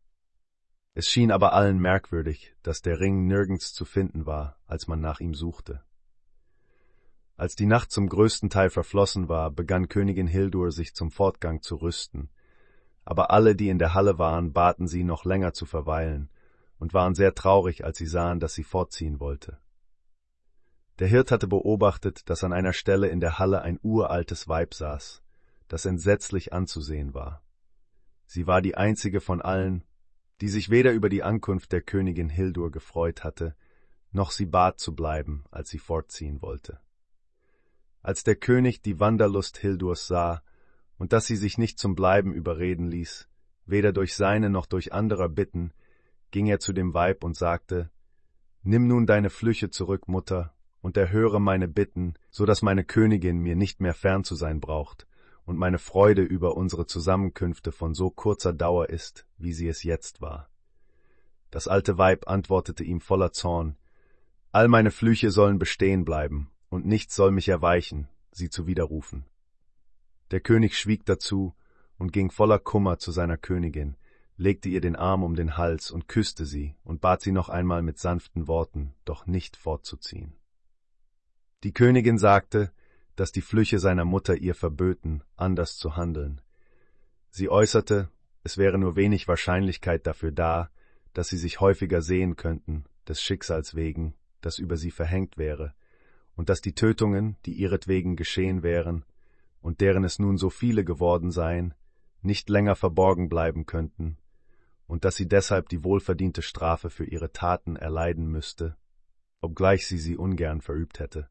Es 0.96 1.08
schien 1.08 1.32
aber 1.32 1.54
allen 1.54 1.80
merkwürdig, 1.80 2.56
dass 2.64 2.82
der 2.82 3.00
Ring 3.00 3.28
nirgends 3.28 3.74
zu 3.74 3.86
finden 3.86 4.26
war, 4.26 4.58
als 4.66 4.88
man 4.88 5.00
nach 5.00 5.20
ihm 5.20 5.34
suchte. 5.34 5.84
Als 7.38 7.56
die 7.56 7.68
Nacht 7.68 7.92
zum 7.92 8.10
größten 8.10 8.50
Teil 8.50 8.70
verflossen 8.70 9.30
war, 9.30 9.50
begann 9.50 9.88
Königin 9.88 10.28
Hildur 10.28 10.72
sich 10.72 10.94
zum 10.94 11.10
Fortgang 11.10 11.62
zu 11.62 11.78
rüsten, 11.78 12.30
aber 13.06 13.32
alle, 13.32 13.56
die 13.56 13.70
in 13.70 13.80
der 13.80 13.94
Halle 13.94 14.18
waren, 14.18 14.52
baten 14.52 14.88
sie, 14.88 15.04
noch 15.04 15.24
länger 15.24 15.54
zu 15.54 15.66
verweilen, 15.66 16.30
und 16.80 16.94
waren 16.94 17.16
sehr 17.16 17.34
traurig, 17.34 17.86
als 17.86 17.98
sie 17.98 18.08
sahen, 18.08 18.40
dass 18.40 18.56
sie 18.56 18.64
fortziehen 18.64 19.20
wollte. 19.20 19.58
Der 21.00 21.08
Hirt 21.08 21.32
hatte 21.32 21.48
beobachtet, 21.48 22.30
dass 22.30 22.44
an 22.44 22.52
einer 22.52 22.74
Stelle 22.74 23.08
in 23.08 23.22
der 23.22 23.40
Halle 23.40 23.62
ein 23.62 23.80
uraltes 23.82 24.50
Weib 24.50 24.74
saß, 24.74 25.24
das 25.70 25.86
entsetzlich 25.86 26.52
anzusehen 26.52 27.14
war. 27.14 27.42
Sie 28.26 28.48
war 28.48 28.62
die 28.62 28.76
einzige 28.76 29.22
von 29.22 29.42
allen, 29.42 29.86
die 30.42 30.50
sich 30.50 30.70
weder 30.70 30.92
über 30.92 31.08
die 31.08 31.24
Ankunft 31.24 31.72
der 31.72 31.82
Königin 31.82 32.30
Hildur 32.30 32.70
gefreut 32.70 33.24
hatte, 33.24 33.56
noch 34.12 34.32
sie 34.32 34.46
bat 34.46 34.80
zu 34.80 34.94
bleiben, 34.94 35.46
als 35.52 35.70
sie 35.70 35.80
fortziehen 35.80 36.42
wollte. 36.42 36.80
Als 38.02 38.24
der 38.24 38.36
König 38.36 38.82
die 38.82 39.00
Wanderlust 39.00 39.58
Hildurs 39.58 40.08
sah 40.08 40.42
und 40.98 41.14
dass 41.14 41.28
sie 41.28 41.38
sich 41.38 41.58
nicht 41.58 41.80
zum 41.80 41.96
Bleiben 41.96 42.34
überreden 42.34 42.88
ließ, 42.88 43.30
weder 43.66 43.94
durch 43.94 44.16
seine 44.16 44.50
noch 44.50 44.66
durch 44.66 44.92
anderer 44.92 45.30
Bitten, 45.30 45.74
ging 46.32 46.48
er 46.48 46.60
zu 46.60 46.74
dem 46.74 46.94
Weib 46.94 47.24
und 47.24 47.38
sagte, 47.38 47.90
Nimm 48.64 48.88
nun 48.88 49.06
deine 49.06 49.30
Flüche 49.30 49.70
zurück, 49.70 50.08
Mutter, 50.10 50.54
und 50.82 50.98
erhöre 50.98 51.40
meine 51.40 51.68
Bitten, 51.68 52.16
so 52.30 52.46
dass 52.46 52.62
meine 52.62 52.84
Königin 52.84 53.40
mir 53.40 53.56
nicht 53.56 53.82
mehr 53.82 53.94
fern 53.94 54.24
zu 54.24 54.36
sein 54.36 54.60
braucht 54.60 55.08
und 55.46 55.58
meine 55.58 55.80
Freude 55.80 56.22
über 56.22 56.56
unsere 56.56 56.86
Zusammenkünfte 56.86 57.72
von 57.72 57.94
so 57.94 58.10
kurzer 58.10 58.54
Dauer 58.54 58.90
ist, 58.90 59.26
wie 59.38 59.54
sie 59.54 59.68
es 59.68 59.84
jetzt 59.84 60.22
war. 60.22 60.50
Das 61.52 61.68
alte 61.68 61.98
Weib 61.98 62.28
antwortete 62.28 62.84
ihm 62.84 63.02
voller 63.02 63.32
Zorn, 63.32 63.76
All 64.52 64.68
meine 64.68 64.90
Flüche 64.90 65.30
sollen 65.30 65.60
bestehen 65.60 66.06
bleiben, 66.06 66.50
und 66.70 66.86
nichts 66.86 67.16
soll 67.16 67.30
mich 67.30 67.50
erweichen, 67.50 68.08
sie 68.32 68.50
zu 68.50 68.66
widerrufen. 68.66 69.26
Der 70.32 70.40
König 70.40 70.76
schwieg 70.78 71.06
dazu 71.06 71.54
und 72.00 72.12
ging 72.14 72.32
voller 72.32 72.58
Kummer 72.58 72.98
zu 72.98 73.12
seiner 73.12 73.38
Königin, 73.38 73.96
legte 74.38 74.70
ihr 74.70 74.82
den 74.82 74.96
Arm 74.96 75.24
um 75.24 75.36
den 75.36 75.58
Hals 75.58 75.92
und 75.92 76.08
küsste 76.08 76.46
sie 76.46 76.76
und 76.84 77.00
bat 77.00 77.22
sie 77.22 77.32
noch 77.32 77.50
einmal 77.50 77.84
mit 77.84 78.00
sanften 78.00 78.48
Worten, 78.48 78.96
doch 79.06 79.28
nicht 79.28 79.56
fortzuziehen. 79.56 80.39
Die 81.64 81.74
Königin 81.74 82.18
sagte, 82.18 82.72
dass 83.18 83.34
die 83.34 83.42
Flüche 83.42 83.80
seiner 83.80 84.06
Mutter 84.06 84.38
ihr 84.38 84.56
verböten, 84.56 85.24
anders 85.36 85.76
zu 85.76 85.98
handeln. 85.98 86.40
Sie 87.32 87.50
äußerte, 87.50 88.10
es 88.44 88.58
wäre 88.58 88.78
nur 88.78 88.96
wenig 88.96 89.28
Wahrscheinlichkeit 89.28 90.08
dafür 90.08 90.32
da, 90.32 90.70
dass 91.14 91.28
sie 91.28 91.38
sich 91.38 91.60
häufiger 91.60 92.02
sehen 92.02 92.38
könnten, 92.38 92.86
des 93.10 93.22
Schicksals 93.22 93.76
wegen, 93.76 94.16
das 94.40 94.58
über 94.58 94.78
sie 94.78 94.92
verhängt 94.92 95.38
wäre, 95.38 95.74
und 96.34 96.48
dass 96.48 96.62
die 96.62 96.76
Tötungen, 96.76 97.36
die 97.46 97.56
ihretwegen 97.56 98.16
geschehen 98.16 98.64
wären, 98.64 99.04
und 99.60 99.82
deren 99.82 100.06
es 100.06 100.18
nun 100.18 100.38
so 100.38 100.50
viele 100.50 100.86
geworden 100.86 101.30
seien, 101.30 101.74
nicht 102.22 102.50
länger 102.50 102.78
verborgen 102.78 103.28
bleiben 103.28 103.66
könnten, 103.66 104.18
und 104.88 105.04
dass 105.04 105.18
sie 105.18 105.28
deshalb 105.28 105.68
die 105.68 105.84
wohlverdiente 105.84 106.42
Strafe 106.42 106.90
für 106.90 107.04
ihre 107.04 107.34
Taten 107.34 107.76
erleiden 107.76 108.28
müsste, 108.28 108.78
obgleich 109.42 109.88
sie 109.88 109.98
sie 109.98 110.16
ungern 110.16 110.62
verübt 110.62 111.00
hätte. 111.00 111.30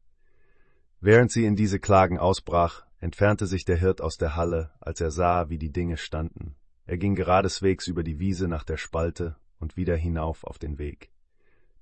Während 1.01 1.31
sie 1.31 1.45
in 1.45 1.55
diese 1.55 1.79
Klagen 1.79 2.17
ausbrach, 2.17 2.85
entfernte 2.99 3.47
sich 3.47 3.63
der 3.63 3.77
Hirt 3.77 4.01
aus 4.01 4.17
der 4.17 4.35
Halle, 4.35 4.71
als 4.81 4.99
er 4.99 5.11
sah, 5.11 5.49
wie 5.49 5.57
die 5.57 5.71
Dinge 5.71 5.95
standen. 5.95 6.55
Er 6.85 6.97
ging 6.97 7.15
geradeswegs 7.15 7.87
über 7.87 8.03
die 8.03 8.19
Wiese 8.19 8.47
nach 8.47 8.63
der 8.63 8.77
Spalte 8.77 9.37
und 9.59 9.77
wieder 9.77 9.95
hinauf 9.95 10.43
auf 10.43 10.59
den 10.59 10.77
Weg. 10.77 11.11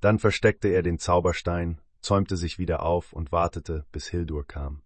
Dann 0.02 0.20
versteckte 0.20 0.68
er 0.68 0.84
den 0.84 1.00
Zauberstein, 1.00 1.82
zäumte 2.02 2.38
sich 2.38 2.60
wieder 2.60 2.84
auf 2.84 3.14
und 3.14 3.32
wartete, 3.32 3.86
bis 3.92 4.08
Hildur 4.08 4.46
kam. 4.46 4.84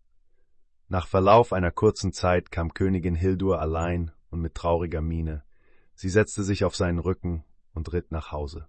Nach 0.87 1.07
Verlauf 1.07 1.51
einer 1.51 1.71
kurzen 1.71 2.13
Zeit 2.13 2.51
kam 2.51 2.73
Königin 2.73 3.15
Hildur 3.15 3.59
allein 3.59 4.11
und 4.29 4.41
mit 4.41 4.55
trauriger 4.55 5.01
Miene. 5.01 5.43
Sie 5.93 6.09
setzte 6.09 6.43
sich 6.43 6.63
auf 6.63 6.75
seinen 6.75 6.99
Rücken 6.99 7.43
und 7.73 7.91
ritt 7.91 8.11
nach 8.11 8.31
Hause. 8.31 8.67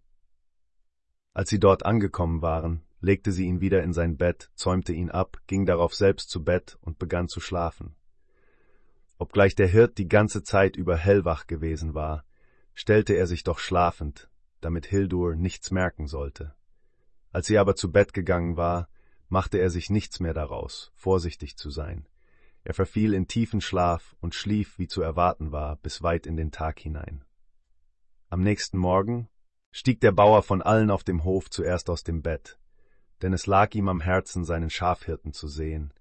Als 1.35 1.51
sie 1.51 1.61
dort 1.61 1.85
angekommen 1.85 2.43
waren, 2.43 2.83
legte 3.03 3.33
sie 3.33 3.47
ihn 3.47 3.61
wieder 3.61 3.83
in 3.83 3.93
sein 3.93 4.17
Bett, 4.17 4.51
zäumte 4.55 4.93
ihn 4.93 5.11
ab, 5.11 5.37
ging 5.47 5.67
darauf 5.67 5.95
selbst 5.95 6.31
zu 6.31 6.43
Bett 6.43 6.79
und 6.81 6.99
begann 6.99 7.29
zu 7.29 7.41
schlafen. 7.41 7.97
Obgleich 9.19 9.55
der 9.55 9.67
Hirt 9.67 9.99
die 9.99 10.09
ganze 10.09 10.43
Zeit 10.43 10.77
über 10.77 10.97
hellwach 10.97 11.47
gewesen 11.47 11.95
war, 11.95 12.25
stellte 12.75 13.15
er 13.15 13.27
sich 13.27 13.45
doch 13.45 13.59
schlafend, 13.59 14.31
damit 14.61 14.87
Hildur 14.87 15.35
nichts 15.35 15.71
merken 15.71 16.07
sollte. 16.07 16.55
Als 17.31 17.47
sie 17.47 17.59
aber 17.59 17.75
zu 17.75 17.91
Bett 17.93 18.13
gegangen 18.13 18.57
war, 18.57 18.89
machte 19.29 19.59
er 19.59 19.71
sich 19.71 19.91
nichts 19.91 20.21
mehr 20.21 20.35
daraus, 20.35 20.93
vorsichtig 20.95 21.57
zu 21.57 21.71
sein. 21.71 22.07
Er 22.65 22.75
verfiel 22.75 23.15
in 23.15 23.27
tiefen 23.27 23.61
Schlaf 23.61 24.15
und 24.21 24.35
schlief, 24.35 24.79
wie 24.79 24.87
zu 24.87 25.03
erwarten 25.03 25.51
war, 25.51 25.77
bis 25.77 26.03
weit 26.03 26.27
in 26.27 26.37
den 26.37 26.53
Tag 26.53 26.79
hinein. 26.79 27.25
Am 28.29 28.43
nächsten 28.43 28.79
Morgen 28.79 29.29
stieg 29.73 30.01
der 30.01 30.13
Bauer 30.13 30.43
von 30.43 30.63
allen 30.63 30.91
auf 30.91 31.03
dem 31.03 31.25
Hof 31.25 31.51
zuerst 31.51 31.91
aus 31.91 32.05
dem 32.05 32.23
Bett, 32.23 32.59
denn 33.23 33.33
es 33.33 33.47
lag 33.47 33.75
ihm 33.75 33.89
am 33.89 34.01
Herzen, 34.01 34.45
seinen 34.45 34.71
Schafhirten 34.71 35.33
zu 35.33 35.49
sehen. 35.49 35.93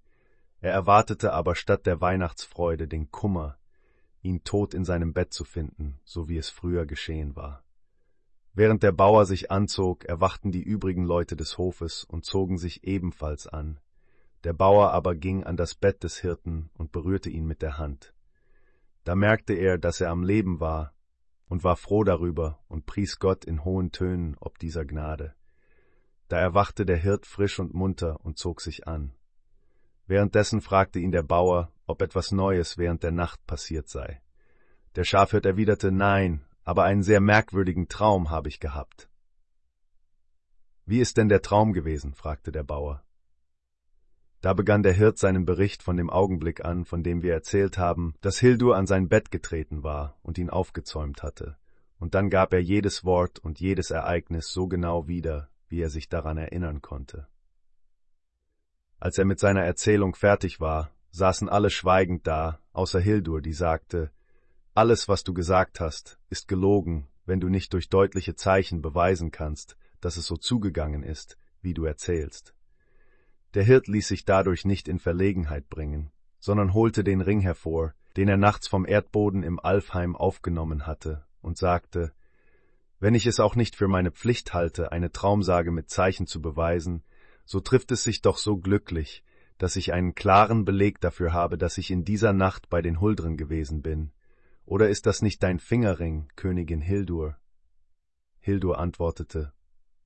Er 0.60 0.74
erwartete 0.74 1.34
aber 1.34 1.56
statt 1.56 1.86
der 1.86 2.02
Weihnachtsfreude 2.02 2.88
den 2.88 3.12
Kummer, 3.12 3.58
ihn 4.22 4.44
tot 4.44 4.74
in 4.74 4.86
seinem 4.86 5.14
Bett 5.14 5.34
zu 5.34 5.44
finden, 5.44 6.00
so 6.04 6.30
wie 6.30 6.38
es 6.38 6.50
früher 6.50 6.86
geschehen 6.86 7.36
war. 7.36 7.64
Während 8.54 8.84
der 8.84 8.92
Bauer 8.92 9.26
sich 9.26 9.50
anzog, 9.50 10.06
erwachten 10.06 10.52
die 10.52 10.62
übrigen 10.62 11.06
Leute 11.06 11.36
des 11.36 11.58
Hofes 11.58 12.04
und 12.04 12.26
zogen 12.26 12.58
sich 12.58 12.84
ebenfalls 12.84 13.48
an. 13.48 13.80
Der 14.44 14.54
Bauer 14.54 14.92
aber 14.92 15.16
ging 15.16 15.44
an 15.44 15.56
das 15.56 15.74
Bett 15.74 16.04
des 16.04 16.18
Hirten 16.18 16.70
und 16.74 16.92
berührte 16.92 17.30
ihn 17.30 17.46
mit 17.46 17.62
der 17.62 17.78
Hand. 17.78 18.14
Da 19.04 19.16
merkte 19.16 19.54
er, 19.54 19.78
dass 19.78 20.02
er 20.02 20.10
am 20.10 20.24
Leben 20.24 20.60
war, 20.60 20.94
und 21.48 21.64
war 21.64 21.76
froh 21.76 22.04
darüber 22.04 22.60
und 22.68 22.86
pries 22.86 23.20
Gott 23.20 23.46
in 23.46 23.66
hohen 23.66 23.92
Tönen 23.92 24.38
ob 24.40 24.58
dieser 24.58 24.86
Gnade. 24.86 25.34
Da 26.32 26.40
erwachte 26.40 26.86
der 26.86 26.96
Hirt 26.96 27.26
frisch 27.26 27.60
und 27.60 27.74
munter 27.74 28.24
und 28.24 28.38
zog 28.38 28.62
sich 28.62 28.88
an. 28.88 29.12
Währenddessen 30.08 30.62
fragte 30.62 30.98
ihn 30.98 31.12
der 31.12 31.24
Bauer, 31.24 31.74
ob 31.88 32.02
etwas 32.02 32.32
Neues 32.32 32.78
während 32.78 33.04
der 33.04 33.12
Nacht 33.12 33.46
passiert 33.46 33.90
sei. 33.90 34.22
Der 34.96 35.04
Schafhirt 35.04 35.46
erwiderte 35.46 35.92
Nein, 35.92 36.46
aber 36.64 36.86
einen 36.86 37.04
sehr 37.04 37.20
merkwürdigen 37.20 37.90
Traum 37.90 38.30
habe 38.30 38.48
ich 38.48 38.62
gehabt. 38.62 39.10
Wie 40.86 41.02
ist 41.02 41.18
denn 41.18 41.28
der 41.28 41.42
Traum 41.42 41.74
gewesen? 41.74 42.14
fragte 42.14 42.54
der 42.54 42.64
Bauer. 42.64 43.04
Da 44.40 44.54
begann 44.54 44.84
der 44.84 44.94
Hirt 44.94 45.18
seinen 45.18 45.44
Bericht 45.44 45.84
von 45.84 45.98
dem 45.98 46.10
Augenblick 46.10 46.64
an, 46.64 46.86
von 46.86 47.04
dem 47.04 47.24
wir 47.24 47.34
erzählt 47.34 47.78
haben, 47.78 48.16
dass 48.22 48.40
Hildur 48.40 48.78
an 48.78 48.88
sein 48.88 49.10
Bett 49.10 49.32
getreten 49.32 49.84
war 49.84 50.18
und 50.22 50.38
ihn 50.38 50.50
aufgezäumt 50.50 51.24
hatte, 51.24 51.58
und 52.00 52.16
dann 52.16 52.30
gab 52.30 52.54
er 52.54 52.62
jedes 52.62 53.04
Wort 53.04 53.40
und 53.40 53.60
jedes 53.60 53.92
Ereignis 53.92 54.48
so 54.48 54.70
genau 54.70 55.10
wieder, 55.10 55.50
wie 55.72 55.82
er 55.82 55.90
sich 55.90 56.10
daran 56.10 56.38
erinnern 56.38 56.82
konnte. 56.82 57.28
Als 59.00 59.18
er 59.18 59.26
mit 59.26 59.40
seiner 59.40 59.64
Erzählung 59.64 60.14
fertig 60.14 60.60
war, 60.60 60.92
saßen 61.12 61.50
alle 61.50 61.70
schweigend 61.70 62.28
da, 62.28 62.60
außer 62.74 63.00
Hildur, 63.00 63.42
die 63.42 63.54
sagte, 63.54 64.12
alles, 64.74 65.10
was 65.10 65.24
du 65.24 65.34
gesagt 65.34 65.80
hast, 65.80 66.20
ist 66.30 66.48
gelogen, 66.48 67.08
wenn 67.26 67.40
du 67.40 67.50
nicht 67.50 67.74
durch 67.74 67.90
deutliche 67.90 68.36
Zeichen 68.36 68.82
beweisen 68.82 69.32
kannst, 69.32 69.78
dass 70.02 70.18
es 70.18 70.26
so 70.26 70.38
zugegangen 70.38 71.04
ist, 71.04 71.38
wie 71.62 71.74
du 71.74 71.86
erzählst. 71.86 72.54
Der 73.54 73.64
Hirt 73.64 73.88
ließ 73.88 74.08
sich 74.08 74.26
dadurch 74.26 74.66
nicht 74.66 74.88
in 74.88 75.00
Verlegenheit 75.00 75.70
bringen, 75.70 76.12
sondern 76.40 76.74
holte 76.74 77.04
den 77.04 77.22
Ring 77.22 77.42
hervor, 77.42 77.94
den 78.18 78.28
er 78.28 78.38
nachts 78.38 78.68
vom 78.68 78.86
Erdboden 78.86 79.44
im 79.44 79.60
Alfheim 79.60 80.16
aufgenommen 80.16 80.88
hatte, 80.88 81.26
und 81.42 81.58
sagte, 81.58 82.14
wenn 83.02 83.16
ich 83.16 83.26
es 83.26 83.40
auch 83.40 83.56
nicht 83.56 83.76
für 83.76 83.88
meine 83.88 84.12
Pflicht 84.12 84.54
halte, 84.54 84.92
eine 84.92 85.12
Traumsage 85.12 85.72
mit 85.72 85.90
Zeichen 85.90 86.28
zu 86.28 86.40
beweisen, 86.40 87.04
so 87.46 87.60
trifft 87.60 87.92
es 87.92 88.04
sich 88.04 88.22
doch 88.22 88.38
so 88.38 88.58
glücklich, 88.58 89.24
dass 89.58 89.76
ich 89.76 89.92
einen 89.92 90.14
klaren 90.14 90.66
Beleg 90.66 91.02
dafür 91.02 91.34
habe, 91.34 91.58
dass 91.58 91.80
ich 91.80 91.90
in 91.90 92.06
dieser 92.06 92.32
Nacht 92.32 92.70
bei 92.70 92.84
den 92.84 93.02
Huldren 93.02 93.38
gewesen 93.38 93.82
bin. 93.82 94.12
Oder 94.66 94.90
ist 94.90 95.08
das 95.08 95.24
nicht 95.24 95.42
dein 95.42 95.58
Fingerring, 95.58 96.28
Königin 96.36 96.80
Hildur? 96.80 97.38
Hildur 98.40 98.78
antwortete, 98.78 99.52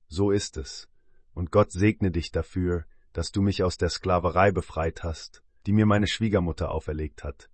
So 0.08 0.30
ist 0.30 0.56
es, 0.56 0.88
und 1.34 1.52
Gott 1.52 1.72
segne 1.72 2.10
dich 2.10 2.32
dafür, 2.32 2.86
dass 3.12 3.30
du 3.30 3.42
mich 3.42 3.62
aus 3.62 3.76
der 3.76 3.90
Sklaverei 3.90 4.52
befreit 4.52 5.04
hast, 5.04 5.42
die 5.66 5.72
mir 5.72 5.84
meine 5.84 6.06
Schwiegermutter 6.06 6.70
auferlegt 6.70 7.24
hat. 7.24 7.50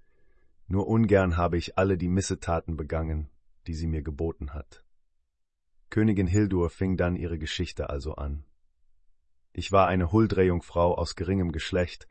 Nur 0.68 0.86
ungern 0.86 1.36
habe 1.36 1.57
ich 1.57 1.76
alle 1.78 1.99
die 1.99 2.09
Missetaten 2.09 2.76
begangen, 2.76 3.28
die 3.66 3.74
sie 3.74 3.88
mir 3.88 4.03
geboten 4.03 4.55
hat. 4.55 4.82
Königin 5.93 6.26
Hildur 6.26 6.70
fing 6.70 6.97
dann 6.97 7.16
ihre 7.16 7.38
Geschichte 7.38 7.90
also 7.90 8.14
an. 8.14 8.45
Ich 9.53 9.72
war 9.72 9.88
eine 9.88 10.11
Huldrehjungfrau 10.11 10.97
aus 10.97 11.16
geringem 11.16 11.53
Geschlecht, 11.53 12.09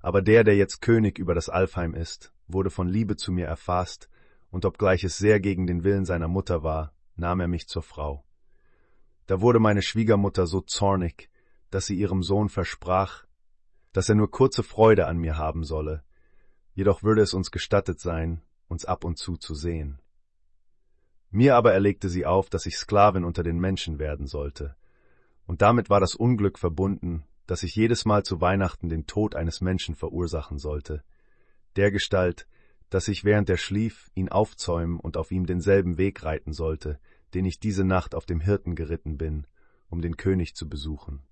aber 0.00 0.22
der, 0.22 0.44
der 0.44 0.56
jetzt 0.56 0.80
König 0.80 1.18
über 1.18 1.34
das 1.34 1.50
Alfheim 1.50 1.92
ist, 1.92 2.32
wurde 2.46 2.70
von 2.70 2.88
Liebe 2.88 3.16
zu 3.16 3.30
mir 3.30 3.46
erfasst, 3.46 4.08
und 4.50 4.64
obgleich 4.64 5.04
es 5.04 5.18
sehr 5.18 5.40
gegen 5.40 5.66
den 5.66 5.84
Willen 5.84 6.06
seiner 6.06 6.26
Mutter 6.26 6.62
war, 6.62 6.94
nahm 7.16 7.40
er 7.40 7.48
mich 7.48 7.68
zur 7.68 7.82
Frau. 7.82 8.24
Da 9.26 9.42
wurde 9.42 9.58
meine 9.58 9.82
Schwiegermutter 9.82 10.46
so 10.46 10.62
zornig, 10.62 11.28
dass 11.68 11.84
sie 11.84 11.98
ihrem 11.98 12.22
Sohn 12.22 12.48
versprach, 12.48 13.26
dass 13.92 14.08
er 14.08 14.14
nur 14.14 14.30
kurze 14.30 14.62
Freude 14.62 15.06
an 15.06 15.18
mir 15.18 15.36
haben 15.36 15.64
solle, 15.64 16.02
jedoch 16.72 17.02
würde 17.02 17.20
es 17.20 17.34
uns 17.34 17.50
gestattet 17.50 18.00
sein, 18.00 18.40
uns 18.68 18.86
ab 18.86 19.04
und 19.04 19.18
zu 19.18 19.36
zu 19.36 19.54
sehen. 19.54 20.00
Mir 21.30 21.56
aber 21.56 21.72
erlegte 21.72 22.08
sie 22.08 22.24
auf, 22.24 22.48
dass 22.48 22.66
ich 22.66 22.76
Sklavin 22.76 23.24
unter 23.24 23.42
den 23.42 23.58
Menschen 23.58 23.98
werden 23.98 24.26
sollte, 24.26 24.76
und 25.46 25.62
damit 25.62 25.88
war 25.88 25.98
das 25.98 26.14
Unglück 26.14 26.58
verbunden, 26.58 27.24
dass 27.46 27.62
ich 27.62 27.74
jedes 27.74 28.04
Mal 28.04 28.22
zu 28.22 28.42
Weihnachten 28.42 28.90
den 28.90 29.06
Tod 29.06 29.34
eines 29.34 29.62
Menschen 29.62 29.94
verursachen 29.94 30.58
sollte, 30.58 31.02
dergestalt, 31.76 32.46
dass 32.90 33.08
ich 33.08 33.24
während 33.24 33.48
er 33.48 33.56
schlief 33.56 34.10
ihn 34.14 34.28
aufzäumen 34.28 35.00
und 35.00 35.16
auf 35.16 35.32
ihm 35.32 35.46
denselben 35.46 35.96
Weg 35.96 36.22
reiten 36.22 36.52
sollte, 36.52 37.00
den 37.34 37.46
ich 37.46 37.60
diese 37.60 37.84
Nacht 37.84 38.14
auf 38.14 38.26
dem 38.26 38.40
Hirten 38.40 38.74
geritten 38.74 39.16
bin, 39.16 39.46
um 39.88 40.02
den 40.02 40.18
König 40.18 40.54
zu 40.54 40.68
besuchen. 40.68 41.22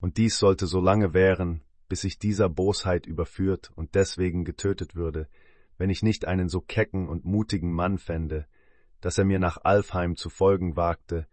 Und 0.00 0.16
dies 0.16 0.38
sollte 0.38 0.66
so 0.66 0.80
lange 0.80 1.12
währen, 1.14 1.62
bis 1.88 2.04
ich 2.04 2.18
dieser 2.18 2.48
Bosheit 2.48 3.06
überführt 3.06 3.70
und 3.74 3.94
deswegen 3.94 4.44
getötet 4.44 4.94
würde, 4.94 5.28
wenn 5.78 5.90
ich 5.90 6.02
nicht 6.02 6.26
einen 6.26 6.48
so 6.48 6.60
kecken 6.60 7.08
und 7.08 7.24
mutigen 7.24 7.72
Mann 7.72 7.98
fände, 7.98 8.46
dass 9.00 9.18
er 9.18 9.24
mir 9.24 9.38
nach 9.38 9.58
Alfheim 9.64 10.16
zu 10.16 10.30
folgen 10.30 10.76
wagte 10.76 11.26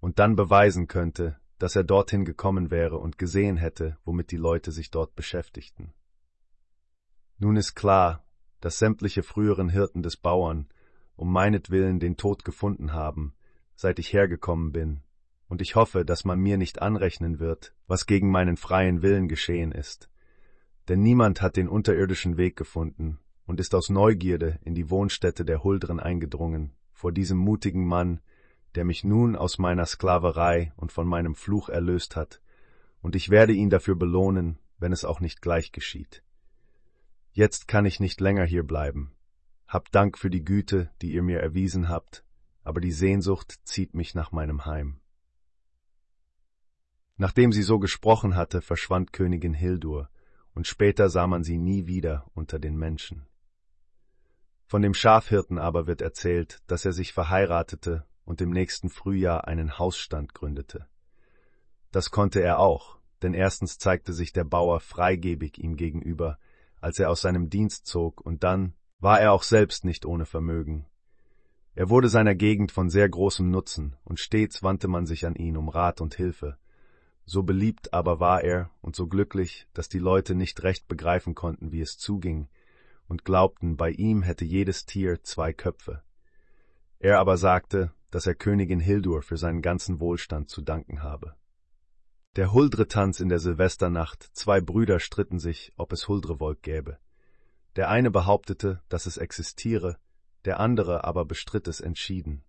und 0.00 0.18
dann 0.18 0.36
beweisen 0.36 0.88
könnte, 0.88 1.38
dass 1.58 1.74
er 1.74 1.84
dorthin 1.84 2.24
gekommen 2.24 2.70
wäre 2.70 2.98
und 2.98 3.18
gesehen 3.18 3.56
hätte, 3.56 3.96
womit 4.04 4.30
die 4.30 4.36
Leute 4.36 4.70
sich 4.70 4.90
dort 4.90 5.16
beschäftigten. 5.16 5.92
Nun 7.38 7.56
ist 7.56 7.74
klar, 7.74 8.24
dass 8.60 8.78
sämtliche 8.78 9.22
früheren 9.22 9.68
Hirten 9.68 10.02
des 10.02 10.16
Bauern 10.16 10.68
um 11.16 11.32
meinetwillen 11.32 11.98
den 11.98 12.16
Tod 12.16 12.44
gefunden 12.44 12.92
haben, 12.92 13.34
seit 13.74 13.98
ich 13.98 14.12
hergekommen 14.12 14.70
bin 14.70 15.02
und 15.48 15.62
ich 15.62 15.74
hoffe, 15.74 16.04
dass 16.04 16.24
man 16.24 16.38
mir 16.38 16.58
nicht 16.58 16.82
anrechnen 16.82 17.40
wird, 17.40 17.74
was 17.86 18.06
gegen 18.06 18.30
meinen 18.30 18.56
freien 18.56 19.02
Willen 19.02 19.28
geschehen 19.28 19.72
ist. 19.72 20.10
Denn 20.88 21.00
niemand 21.00 21.42
hat 21.42 21.56
den 21.56 21.68
unterirdischen 21.68 22.36
Weg 22.36 22.56
gefunden 22.56 23.18
und 23.48 23.58
ist 23.60 23.74
aus 23.74 23.88
Neugierde 23.88 24.58
in 24.62 24.74
die 24.74 24.90
Wohnstätte 24.90 25.44
der 25.44 25.64
Huldren 25.64 25.98
eingedrungen, 25.98 26.70
vor 26.92 27.12
diesem 27.12 27.38
mutigen 27.38 27.86
Mann, 27.86 28.20
der 28.74 28.84
mich 28.84 29.04
nun 29.04 29.36
aus 29.36 29.58
meiner 29.58 29.86
Sklaverei 29.86 30.72
und 30.76 30.92
von 30.92 31.08
meinem 31.08 31.34
Fluch 31.34 31.70
erlöst 31.70 32.14
hat, 32.14 32.42
und 33.00 33.16
ich 33.16 33.30
werde 33.30 33.54
ihn 33.54 33.70
dafür 33.70 33.96
belohnen, 33.96 34.58
wenn 34.78 34.92
es 34.92 35.04
auch 35.04 35.20
nicht 35.20 35.40
gleich 35.40 35.72
geschieht. 35.72 36.22
Jetzt 37.32 37.68
kann 37.68 37.86
ich 37.86 38.00
nicht 38.00 38.20
länger 38.20 38.44
hier 38.44 38.64
bleiben. 38.64 39.12
Habt 39.66 39.94
Dank 39.94 40.18
für 40.18 40.30
die 40.30 40.44
Güte, 40.44 40.90
die 41.00 41.12
ihr 41.14 41.22
mir 41.22 41.40
erwiesen 41.40 41.88
habt, 41.88 42.24
aber 42.64 42.82
die 42.82 42.92
Sehnsucht 42.92 43.60
zieht 43.64 43.94
mich 43.94 44.14
nach 44.14 44.30
meinem 44.30 44.66
Heim. 44.66 45.00
Nachdem 47.16 47.52
sie 47.52 47.62
so 47.62 47.78
gesprochen 47.78 48.36
hatte, 48.36 48.60
verschwand 48.60 49.14
Königin 49.14 49.54
Hildur, 49.54 50.10
und 50.54 50.66
später 50.66 51.08
sah 51.08 51.26
man 51.26 51.44
sie 51.44 51.56
nie 51.56 51.86
wieder 51.86 52.30
unter 52.34 52.58
den 52.58 52.76
Menschen. 52.76 53.26
Von 54.68 54.82
dem 54.82 54.92
Schafhirten 54.92 55.58
aber 55.58 55.86
wird 55.86 56.02
erzählt, 56.02 56.60
dass 56.66 56.84
er 56.84 56.92
sich 56.92 57.14
verheiratete 57.14 58.04
und 58.26 58.42
im 58.42 58.50
nächsten 58.50 58.90
Frühjahr 58.90 59.48
einen 59.48 59.78
Hausstand 59.78 60.34
gründete. 60.34 60.86
Das 61.90 62.10
konnte 62.10 62.42
er 62.42 62.58
auch, 62.58 62.98
denn 63.22 63.32
erstens 63.32 63.78
zeigte 63.78 64.12
sich 64.12 64.34
der 64.34 64.44
Bauer 64.44 64.80
freigebig 64.80 65.56
ihm 65.56 65.76
gegenüber, 65.76 66.38
als 66.82 66.98
er 66.98 67.08
aus 67.08 67.22
seinem 67.22 67.48
Dienst 67.48 67.86
zog, 67.86 68.20
und 68.20 68.44
dann 68.44 68.74
war 69.00 69.18
er 69.18 69.32
auch 69.32 69.42
selbst 69.42 69.86
nicht 69.86 70.04
ohne 70.04 70.26
Vermögen. 70.26 70.84
Er 71.74 71.88
wurde 71.88 72.10
seiner 72.10 72.34
Gegend 72.34 72.70
von 72.70 72.90
sehr 72.90 73.08
großem 73.08 73.50
Nutzen, 73.50 73.96
und 74.04 74.20
stets 74.20 74.62
wandte 74.62 74.86
man 74.86 75.06
sich 75.06 75.24
an 75.24 75.34
ihn 75.34 75.56
um 75.56 75.70
Rat 75.70 76.02
und 76.02 76.14
Hilfe. 76.14 76.58
So 77.24 77.42
beliebt 77.42 77.94
aber 77.94 78.20
war 78.20 78.44
er 78.44 78.70
und 78.82 78.96
so 78.96 79.06
glücklich, 79.06 79.66
dass 79.72 79.88
die 79.88 79.98
Leute 79.98 80.34
nicht 80.34 80.62
recht 80.62 80.88
begreifen 80.88 81.34
konnten, 81.34 81.72
wie 81.72 81.80
es 81.80 81.96
zuging, 81.96 82.48
und 83.08 83.24
glaubten, 83.24 83.76
bei 83.76 83.90
ihm 83.90 84.22
hätte 84.22 84.44
jedes 84.44 84.86
Tier 84.86 85.22
zwei 85.22 85.52
Köpfe. 85.52 86.02
Er 86.98 87.18
aber 87.18 87.36
sagte, 87.36 87.92
dass 88.10 88.26
er 88.26 88.34
Königin 88.34 88.80
Hildur 88.80 89.22
für 89.22 89.36
seinen 89.36 89.62
ganzen 89.62 90.00
Wohlstand 90.00 90.48
zu 90.48 90.62
danken 90.62 91.02
habe. 91.02 91.34
Der 92.36 92.52
Huldre-Tanz 92.52 93.20
in 93.20 93.28
der 93.28 93.38
Silvesternacht, 93.38 94.30
zwei 94.32 94.60
Brüder 94.60 95.00
stritten 95.00 95.38
sich, 95.38 95.72
ob 95.76 95.92
es 95.92 96.08
Huldrevolk 96.08 96.62
gäbe. 96.62 96.98
Der 97.76 97.88
eine 97.88 98.10
behauptete, 98.10 98.82
dass 98.88 99.06
es 99.06 99.16
existiere, 99.16 99.96
der 100.44 100.60
andere 100.60 101.04
aber 101.04 101.24
bestritt 101.24 101.68
es 101.68 101.80
entschieden. 101.80 102.44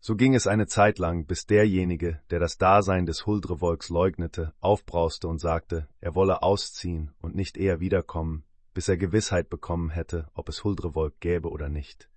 So 0.00 0.16
ging 0.16 0.34
es 0.34 0.46
eine 0.46 0.66
Zeit 0.66 0.98
lang, 0.98 1.26
bis 1.26 1.46
derjenige, 1.46 2.20
der 2.30 2.40
das 2.40 2.58
Dasein 2.58 3.06
des 3.06 3.24
Huldrevolks 3.24 3.88
leugnete, 3.88 4.52
aufbrauste 4.60 5.28
und 5.28 5.38
sagte, 5.38 5.88
er 6.00 6.14
wolle 6.14 6.42
ausziehen 6.42 7.12
und 7.20 7.36
nicht 7.36 7.56
eher 7.56 7.78
wiederkommen, 7.78 8.44
bis 8.74 8.88
er 8.88 8.96
Gewissheit 8.96 9.50
bekommen 9.50 9.90
hätte, 9.90 10.28
ob 10.34 10.48
es 10.48 10.64
Huldrevolk 10.64 11.20
gäbe 11.20 11.50
oder 11.50 11.68
nicht. 11.68 12.08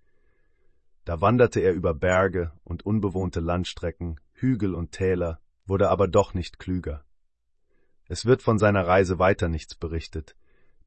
Da 1.04 1.22
wanderte 1.22 1.60
er 1.60 1.74
über 1.74 1.94
Berge 1.94 2.52
und 2.64 2.86
unbewohnte 2.86 3.40
Landstrecken, 3.40 4.20
Hügel 4.34 4.74
und 4.74 4.92
Täler, 4.92 5.40
wurde 5.66 5.90
aber 5.90 6.08
doch 6.08 6.34
nicht 6.34 6.60
klüger. 6.60 7.04
Es 8.08 8.26
wird 8.26 8.42
von 8.42 8.60
seiner 8.60 8.88
Reise 8.88 9.20
weiter 9.20 9.48
nichts 9.48 9.76
berichtet, 9.76 10.36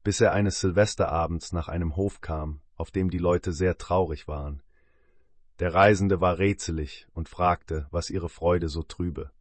bis 0.03 0.21
er 0.21 0.33
eines 0.33 0.59
Silvesterabends 0.59 1.51
nach 1.51 1.67
einem 1.67 1.95
Hof 1.95 2.21
kam, 2.21 2.61
auf 2.75 2.91
dem 2.91 3.09
die 3.09 3.17
Leute 3.17 3.51
sehr 3.51 3.77
traurig 3.77 4.27
waren. 4.27 4.61
Der 5.59 5.73
Reisende 5.73 6.21
war 6.21 6.37
rätselig 6.37 7.07
und 7.13 7.27
fragte, 7.27 7.87
was 7.91 8.09
ihre 8.09 8.29
Freude 8.29 8.69
so 8.69 8.83
trübe. 8.83 9.31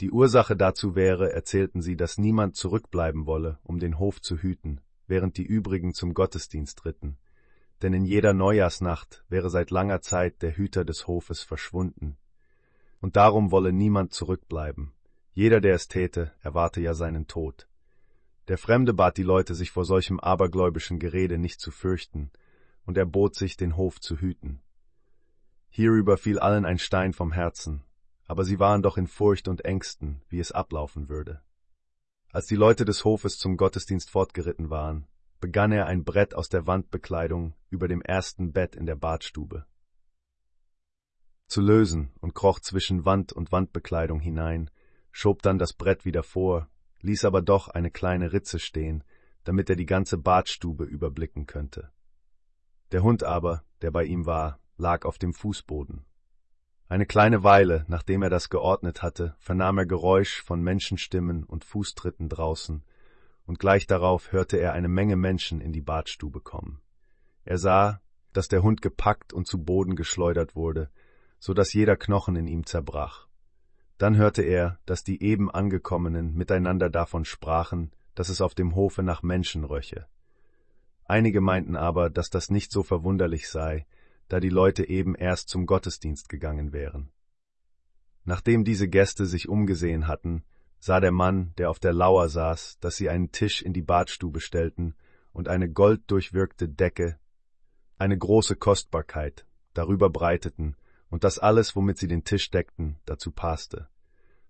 Die 0.00 0.10
Ursache 0.10 0.56
dazu 0.56 0.94
wäre, 0.94 1.32
erzählten 1.32 1.82
sie, 1.82 1.96
dass 1.96 2.18
niemand 2.18 2.56
zurückbleiben 2.56 3.26
wolle, 3.26 3.58
um 3.64 3.80
den 3.80 3.98
Hof 3.98 4.20
zu 4.20 4.38
hüten, 4.38 4.80
während 5.12 5.36
die 5.36 5.44
übrigen 5.44 5.92
zum 5.92 6.14
Gottesdienst 6.14 6.86
ritten, 6.86 7.18
denn 7.82 7.92
in 7.92 8.06
jeder 8.06 8.32
Neujahrsnacht 8.32 9.22
wäre 9.28 9.50
seit 9.50 9.70
langer 9.70 10.00
Zeit 10.00 10.40
der 10.40 10.56
Hüter 10.56 10.86
des 10.86 11.06
Hofes 11.06 11.42
verschwunden. 11.42 12.16
Und 13.02 13.16
darum 13.16 13.50
wolle 13.50 13.74
niemand 13.74 14.14
zurückbleiben. 14.14 14.94
Jeder, 15.34 15.60
der 15.60 15.74
es 15.74 15.88
täte, 15.88 16.32
erwarte 16.40 16.80
ja 16.80 16.94
seinen 16.94 17.26
Tod. 17.26 17.68
Der 18.48 18.56
Fremde 18.56 18.94
bat 18.94 19.18
die 19.18 19.22
Leute, 19.22 19.54
sich 19.54 19.70
vor 19.70 19.84
solchem 19.84 20.18
abergläubischen 20.18 20.98
Gerede 20.98 21.36
nicht 21.36 21.60
zu 21.60 21.72
fürchten, 21.72 22.30
und 22.86 22.96
er 22.96 23.04
bot 23.04 23.34
sich, 23.34 23.58
den 23.58 23.76
Hof 23.76 24.00
zu 24.00 24.16
hüten. 24.16 24.62
Hierüber 25.68 26.16
fiel 26.16 26.38
allen 26.38 26.64
ein 26.64 26.78
Stein 26.78 27.12
vom 27.12 27.32
Herzen, 27.32 27.84
aber 28.24 28.44
sie 28.46 28.58
waren 28.58 28.80
doch 28.80 28.96
in 28.96 29.08
Furcht 29.08 29.46
und 29.46 29.62
Ängsten, 29.66 30.22
wie 30.30 30.40
es 30.40 30.52
ablaufen 30.52 31.10
würde. 31.10 31.42
Als 32.32 32.46
die 32.46 32.56
Leute 32.56 32.84
des 32.84 33.04
Hofes 33.04 33.38
zum 33.38 33.56
Gottesdienst 33.56 34.10
fortgeritten 34.10 34.70
waren, 34.70 35.06
begann 35.38 35.70
er 35.70 35.86
ein 35.86 36.02
Brett 36.02 36.34
aus 36.34 36.48
der 36.48 36.66
Wandbekleidung 36.66 37.54
über 37.70 37.88
dem 37.88 38.00
ersten 38.02 38.52
Bett 38.52 38.74
in 38.74 38.86
der 38.86 38.96
Badstube 38.96 39.66
zu 41.52 41.60
lösen 41.60 42.10
und 42.22 42.34
kroch 42.34 42.60
zwischen 42.60 43.04
Wand 43.04 43.34
und 43.34 43.52
Wandbekleidung 43.52 44.20
hinein, 44.20 44.70
schob 45.10 45.42
dann 45.42 45.58
das 45.58 45.74
Brett 45.74 46.06
wieder 46.06 46.22
vor, 46.22 46.70
ließ 47.02 47.26
aber 47.26 47.42
doch 47.42 47.68
eine 47.68 47.90
kleine 47.90 48.32
Ritze 48.32 48.58
stehen, 48.58 49.04
damit 49.44 49.68
er 49.68 49.76
die 49.76 49.84
ganze 49.84 50.16
Badstube 50.16 50.84
überblicken 50.84 51.44
könnte. 51.44 51.92
Der 52.92 53.02
Hund 53.02 53.22
aber, 53.22 53.64
der 53.82 53.90
bei 53.90 54.04
ihm 54.04 54.24
war, 54.24 54.60
lag 54.78 55.04
auf 55.04 55.18
dem 55.18 55.34
Fußboden. 55.34 56.06
Eine 56.92 57.06
kleine 57.06 57.42
Weile, 57.42 57.86
nachdem 57.88 58.20
er 58.20 58.28
das 58.28 58.50
geordnet 58.50 59.02
hatte, 59.02 59.34
vernahm 59.38 59.78
er 59.78 59.86
Geräusch 59.86 60.42
von 60.42 60.60
Menschenstimmen 60.60 61.42
und 61.42 61.64
Fußtritten 61.64 62.28
draußen, 62.28 62.84
und 63.46 63.58
gleich 63.58 63.86
darauf 63.86 64.30
hörte 64.30 64.58
er 64.58 64.74
eine 64.74 64.88
Menge 64.88 65.16
Menschen 65.16 65.62
in 65.62 65.72
die 65.72 65.80
Badstube 65.80 66.42
kommen. 66.42 66.82
Er 67.46 67.56
sah, 67.56 68.02
dass 68.34 68.48
der 68.48 68.62
Hund 68.62 68.82
gepackt 68.82 69.32
und 69.32 69.46
zu 69.46 69.64
Boden 69.64 69.96
geschleudert 69.96 70.54
wurde, 70.54 70.90
so 71.38 71.54
dass 71.54 71.72
jeder 71.72 71.96
Knochen 71.96 72.36
in 72.36 72.46
ihm 72.46 72.66
zerbrach. 72.66 73.26
Dann 73.96 74.18
hörte 74.18 74.42
er, 74.42 74.78
dass 74.84 75.02
die 75.02 75.22
eben 75.22 75.50
Angekommenen 75.50 76.34
miteinander 76.34 76.90
davon 76.90 77.24
sprachen, 77.24 77.90
dass 78.14 78.28
es 78.28 78.42
auf 78.42 78.54
dem 78.54 78.74
Hofe 78.74 79.02
nach 79.02 79.22
Menschen 79.22 79.64
röche. 79.64 80.08
Einige 81.06 81.40
meinten 81.40 81.74
aber, 81.74 82.10
dass 82.10 82.28
das 82.28 82.50
nicht 82.50 82.70
so 82.70 82.82
verwunderlich 82.82 83.48
sei, 83.48 83.86
da 84.32 84.40
die 84.40 84.48
Leute 84.48 84.88
eben 84.88 85.14
erst 85.14 85.50
zum 85.50 85.66
Gottesdienst 85.66 86.30
gegangen 86.30 86.72
wären. 86.72 87.10
Nachdem 88.24 88.64
diese 88.64 88.88
Gäste 88.88 89.26
sich 89.26 89.46
umgesehen 89.46 90.08
hatten, 90.08 90.42
sah 90.78 91.00
der 91.00 91.12
Mann, 91.12 91.52
der 91.58 91.68
auf 91.68 91.78
der 91.78 91.92
Lauer 91.92 92.30
saß, 92.30 92.78
dass 92.80 92.96
sie 92.96 93.10
einen 93.10 93.30
Tisch 93.30 93.60
in 93.60 93.74
die 93.74 93.82
Badstube 93.82 94.40
stellten 94.40 94.94
und 95.34 95.48
eine 95.48 95.70
golddurchwirkte 95.70 96.66
Decke, 96.66 97.18
eine 97.98 98.16
große 98.16 98.56
Kostbarkeit, 98.56 99.46
darüber 99.74 100.08
breiteten, 100.08 100.76
und 101.10 101.24
dass 101.24 101.38
alles, 101.38 101.76
womit 101.76 101.98
sie 101.98 102.08
den 102.08 102.24
Tisch 102.24 102.50
deckten, 102.50 102.96
dazu 103.04 103.32
passte. 103.32 103.90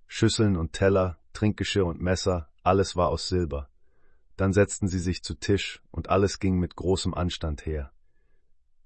Schüsseln 0.07 0.57
und 0.57 0.75
Teller, 0.75 1.19
Trinkgeschirr 1.33 1.87
und 1.87 2.01
Messer, 2.01 2.49
alles 2.63 2.95
war 2.95 3.09
aus 3.09 3.27
Silber. 3.27 3.69
Dann 4.37 4.53
setzten 4.53 4.87
sie 4.87 5.01
sich 5.01 5.25
zu 5.25 5.35
Tisch, 5.35 5.83
und 5.91 6.09
alles 6.09 6.39
ging 6.39 6.61
mit 6.61 6.77
großem 6.77 7.15
Anstand 7.15 7.67
her. 7.67 7.92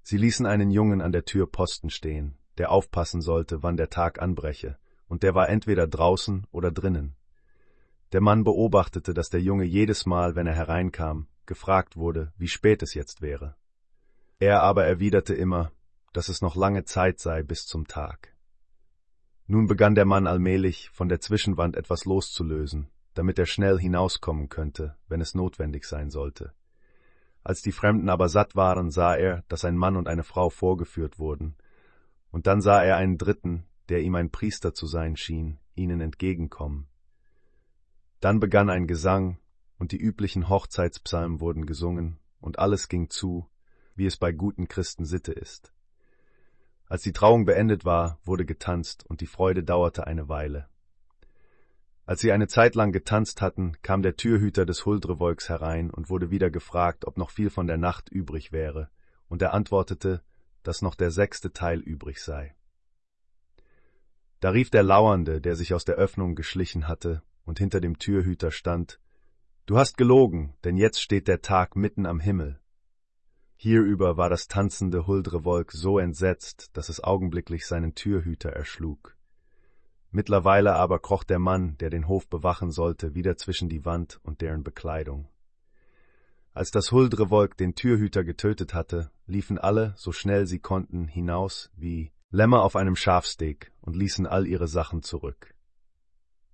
Sie 0.09 0.15
ließen 0.15 0.45
einen 0.45 0.71
Jungen 0.71 1.01
an 1.01 1.11
der 1.11 1.25
Tür 1.25 1.51
Posten 1.51 1.89
stehen, 1.89 2.37
der 2.57 2.71
aufpassen 2.71 3.19
sollte, 3.19 3.61
wann 3.61 3.75
der 3.75 3.89
Tag 3.89 4.21
anbreche, 4.21 4.77
und 5.09 5.21
der 5.21 5.35
war 5.35 5.49
entweder 5.49 5.85
draußen 5.85 6.47
oder 6.51 6.71
drinnen. 6.71 7.17
Der 8.13 8.21
Mann 8.21 8.45
beobachtete, 8.45 9.13
dass 9.13 9.27
der 9.27 9.41
Junge 9.41 9.65
jedes 9.65 10.05
Mal, 10.05 10.37
wenn 10.37 10.47
er 10.47 10.55
hereinkam, 10.55 11.27
gefragt 11.45 11.97
wurde, 11.97 12.31
wie 12.37 12.47
spät 12.47 12.81
es 12.83 12.93
jetzt 12.93 13.21
wäre. 13.21 13.57
Er 14.39 14.63
aber 14.63 14.85
erwiderte 14.85 15.33
immer, 15.33 15.73
dass 16.13 16.29
es 16.29 16.41
noch 16.41 16.55
lange 16.55 16.85
Zeit 16.85 17.19
sei 17.19 17.43
bis 17.43 17.65
zum 17.65 17.85
Tag. 17.85 18.33
Nun 19.45 19.67
begann 19.67 19.93
der 19.93 20.05
Mann 20.05 20.25
allmählich, 20.25 20.89
von 20.93 21.09
der 21.09 21.19
Zwischenwand 21.19 21.75
etwas 21.75 22.05
loszulösen, 22.05 22.87
damit 23.13 23.37
er 23.39 23.45
schnell 23.45 23.77
hinauskommen 23.77 24.47
könnte, 24.47 24.95
wenn 25.09 25.19
es 25.19 25.35
notwendig 25.35 25.83
sein 25.83 26.09
sollte. 26.09 26.53
Als 27.47 27.61
die 27.61 27.71
Fremden 27.71 28.09
aber 28.09 28.27
satt 28.27 28.57
waren, 28.57 28.91
sah 28.91 29.15
er, 29.15 29.45
dass 29.47 29.63
ein 29.63 29.77
Mann 29.77 29.95
und 29.95 30.09
eine 30.09 30.25
Frau 30.25 30.49
vorgeführt 30.49 31.17
wurden, 31.17 31.55
und 32.29 32.45
dann 32.45 32.59
sah 32.59 32.83
er 32.83 32.97
einen 32.97 33.17
dritten, 33.17 33.63
der 33.87 34.01
ihm 34.01 34.15
ein 34.15 34.31
Priester 34.31 34.73
zu 34.73 34.85
sein 34.85 35.15
schien, 35.15 35.57
ihnen 35.73 36.01
entgegenkommen. 36.01 36.89
Dann 38.19 38.41
begann 38.41 38.69
ein 38.69 38.85
Gesang, 38.85 39.37
und 39.79 39.93
die 39.93 39.97
üblichen 39.97 40.49
Hochzeitspsalmen 40.49 41.39
wurden 41.39 41.65
gesungen, 41.65 42.19
und 42.41 42.59
alles 42.59 42.89
ging 42.89 43.09
zu, 43.09 43.47
wie 43.95 44.07
es 44.07 44.17
bei 44.17 44.33
guten 44.33 44.67
Christen 44.67 45.05
Sitte 45.05 45.31
ist. 45.31 45.71
Als 46.87 47.03
die 47.03 47.13
Trauung 47.13 47.45
beendet 47.45 47.85
war, 47.85 48.19
wurde 48.25 48.43
getanzt, 48.43 49.05
und 49.05 49.21
die 49.21 49.25
Freude 49.25 49.63
dauerte 49.63 50.05
eine 50.05 50.27
Weile. 50.27 50.67
Als 52.07 52.21
sie 52.21 52.31
eine 52.31 52.47
Zeit 52.47 52.75
lang 52.75 52.93
getanzt 52.93 53.41
hatten, 53.41 53.73
kam 53.81 54.01
der 54.01 54.15
Türhüter 54.15 54.65
des 54.65 54.85
Huldrevolks 54.85 55.49
herein 55.49 55.91
und 55.91 56.09
wurde 56.09 56.31
wieder 56.31 56.49
gefragt, 56.49 57.05
ob 57.05 57.17
noch 57.17 57.29
viel 57.29 57.49
von 57.49 57.67
der 57.67 57.75
Nacht 57.75 58.07
übrig 58.07 58.53
wäre, 58.53 58.89
und 59.27 59.41
er 59.41 59.53
antwortete, 59.53 60.23
dass 60.63 60.81
noch 60.81 60.95
der 60.95 61.11
sechste 61.11 61.51
Teil 61.51 61.81
übrig 61.81 62.23
sei. 62.23 62.55
Da 64.39 64.51
rief 64.51 64.69
der 64.69 64.83
Lauernde, 64.83 65.41
der 65.41 65.57
sich 65.57 65.73
aus 65.73 65.83
der 65.83 65.95
Öffnung 65.95 66.35
geschlichen 66.35 66.87
hatte 66.87 67.23
und 67.43 67.59
hinter 67.59 67.81
dem 67.81 67.99
Türhüter 67.99 68.51
stand, 68.51 69.01
Du 69.65 69.77
hast 69.77 69.97
gelogen, 69.97 70.53
denn 70.63 70.77
jetzt 70.77 71.01
steht 71.01 71.27
der 71.27 71.41
Tag 71.41 71.75
mitten 71.75 72.05
am 72.05 72.21
Himmel. 72.21 72.61
Hierüber 73.57 74.15
war 74.15 74.29
das 74.29 74.47
tanzende 74.47 75.07
Huldrevolk 75.07 75.73
so 75.73 75.99
entsetzt, 75.99 76.69
dass 76.71 76.87
es 76.87 77.03
augenblicklich 77.03 77.65
seinen 77.65 77.95
Türhüter 77.95 78.51
erschlug. 78.51 79.16
Mittlerweile 80.11 80.75
aber 80.75 80.99
kroch 80.99 81.23
der 81.23 81.39
Mann, 81.39 81.77
der 81.79 81.89
den 81.89 82.07
Hof 82.07 82.27
bewachen 82.27 82.71
sollte, 82.71 83.13
wieder 83.13 83.37
zwischen 83.37 83.69
die 83.69 83.85
Wand 83.85 84.19
und 84.23 84.41
deren 84.41 84.63
Bekleidung. 84.63 85.27
Als 86.53 86.71
das 86.71 86.91
Huldrevolk 86.91 87.55
den 87.57 87.75
Türhüter 87.75 88.23
getötet 88.23 88.73
hatte, 88.73 89.11
liefen 89.27 89.59
alle, 89.59 89.93
so 89.95 90.11
schnell 90.11 90.47
sie 90.47 90.59
konnten, 90.59 91.07
hinaus 91.07 91.69
wie 91.75 92.11
Lämmer 92.29 92.63
auf 92.63 92.75
einem 92.75 92.95
Schafsteg 92.95 93.71
und 93.79 93.95
ließen 93.95 94.25
all 94.25 94.47
ihre 94.47 94.67
Sachen 94.67 95.03
zurück. 95.03 95.53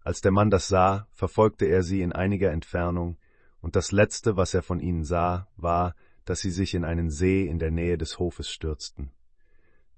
Als 0.02 0.22
der 0.22 0.32
Mann 0.32 0.50
das 0.50 0.68
sah, 0.68 1.08
verfolgte 1.12 1.66
er 1.66 1.84
sie 1.84 2.02
in 2.02 2.12
einiger 2.12 2.52
Entfernung, 2.52 3.18
und 3.62 3.78
das 3.78 3.94
Letzte, 3.94 4.36
was 4.36 4.54
er 4.54 4.62
von 4.62 4.82
ihnen 4.82 5.06
sah, 5.06 5.48
war, 5.56 5.96
dass 6.26 6.42
sie 6.42 6.52
sich 6.52 6.74
in 6.74 6.84
einen 6.84 7.10
See 7.10 7.48
in 7.48 7.60
der 7.60 7.72
Nähe 7.72 7.98
des 7.98 8.20
Hofes 8.20 8.50
stürzten. 8.50 9.12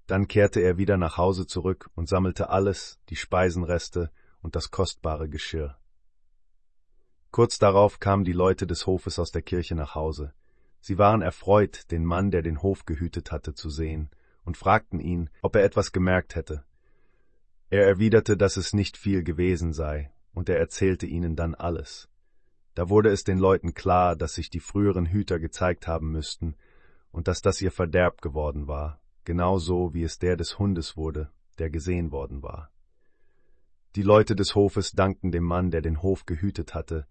Dann 0.07 0.27
kehrte 0.27 0.59
er 0.59 0.77
wieder 0.77 0.97
nach 0.97 1.17
Hause 1.17 1.47
zurück 1.47 1.89
und 1.95 2.07
sammelte 2.07 2.49
alles, 2.49 2.99
die 3.09 3.15
Speisenreste 3.15 4.11
und 4.41 4.55
das 4.55 4.69
kostbare 4.69 5.29
Geschirr. 5.29 5.77
Kurz 7.31 7.57
darauf 7.57 7.99
kamen 7.99 8.23
die 8.23 8.31
Leute 8.31 8.67
des 8.67 8.85
Hofes 8.87 9.19
aus 9.19 9.31
der 9.31 9.41
Kirche 9.41 9.75
nach 9.75 9.95
Hause. 9.95 10.33
Sie 10.79 10.97
waren 10.97 11.21
erfreut, 11.21 11.91
den 11.91 12.05
Mann, 12.05 12.29
der 12.29 12.43
den 12.43 12.61
Hof 12.61 12.85
gehütet 12.85 13.31
hatte, 13.31 13.55
zu 13.55 13.69
sehen, 13.69 14.11
und 14.43 14.55
fragten 14.55 14.99
ihn, 14.99 15.29
ob 15.41 15.55
er 15.55 15.63
etwas 15.63 15.91
gemerkt 15.91 16.35
hätte. 16.35 16.63
Er 17.71 17.87
erwiderte, 17.87 18.37
dass 18.37 18.55
es 18.55 18.73
nicht 18.73 18.95
viel 18.95 19.23
gewesen 19.23 19.73
sei, 19.73 20.11
und 20.33 20.47
er 20.47 20.59
erzählte 20.59 21.07
ihnen 21.07 21.35
dann 21.35 21.55
alles. 21.55 22.07
Da 22.75 22.89
wurde 22.89 23.09
es 23.09 23.23
den 23.23 23.39
Leuten 23.39 23.73
klar, 23.73 24.15
dass 24.15 24.35
sich 24.35 24.49
die 24.49 24.59
früheren 24.59 25.07
Hüter 25.07 25.39
gezeigt 25.39 25.87
haben 25.87 26.11
müssten 26.11 26.55
und 27.11 27.27
dass 27.27 27.41
das 27.41 27.61
ihr 27.61 27.71
Verderb 27.71 28.21
geworden 28.21 28.67
war, 28.67 29.01
genauso 29.25 29.93
wie 29.93 30.03
es 30.03 30.17
der 30.19 30.37
des 30.37 30.57
Hundes 30.59 30.95
wurde, 30.95 31.29
der 31.59 31.69
gesehen 31.69 32.11
worden 32.11 32.41
war. 32.43 32.71
Die 33.95 34.03
Leute 34.03 34.35
des 34.35 34.55
Hofes 34.55 34.91
dankten 34.91 35.31
dem 35.31 35.43
Mann, 35.43 35.71
der 35.71 35.81
den 35.81 36.01
Hof 36.01 36.25
gehütet 36.25 36.73
hatte, 36.73 37.07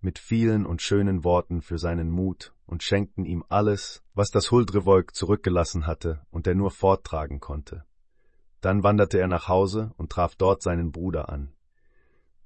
mit 0.00 0.18
vielen 0.18 0.66
und 0.66 0.82
schönen 0.82 1.24
Worten 1.24 1.62
für 1.62 1.78
seinen 1.78 2.10
Mut 2.10 2.54
und 2.66 2.82
schenkten 2.82 3.24
ihm 3.24 3.44
alles, 3.48 4.02
was 4.14 4.30
das 4.30 4.50
Huldrevolk 4.50 5.14
zurückgelassen 5.14 5.86
hatte 5.86 6.26
und 6.30 6.46
er 6.46 6.54
nur 6.54 6.70
forttragen 6.70 7.40
konnte. 7.40 7.84
Dann 8.60 8.82
wanderte 8.82 9.18
er 9.18 9.28
nach 9.28 9.48
Hause 9.48 9.92
und 9.96 10.12
traf 10.12 10.34
dort 10.36 10.62
seinen 10.62 10.92
Bruder 10.92 11.28
an. 11.28 11.52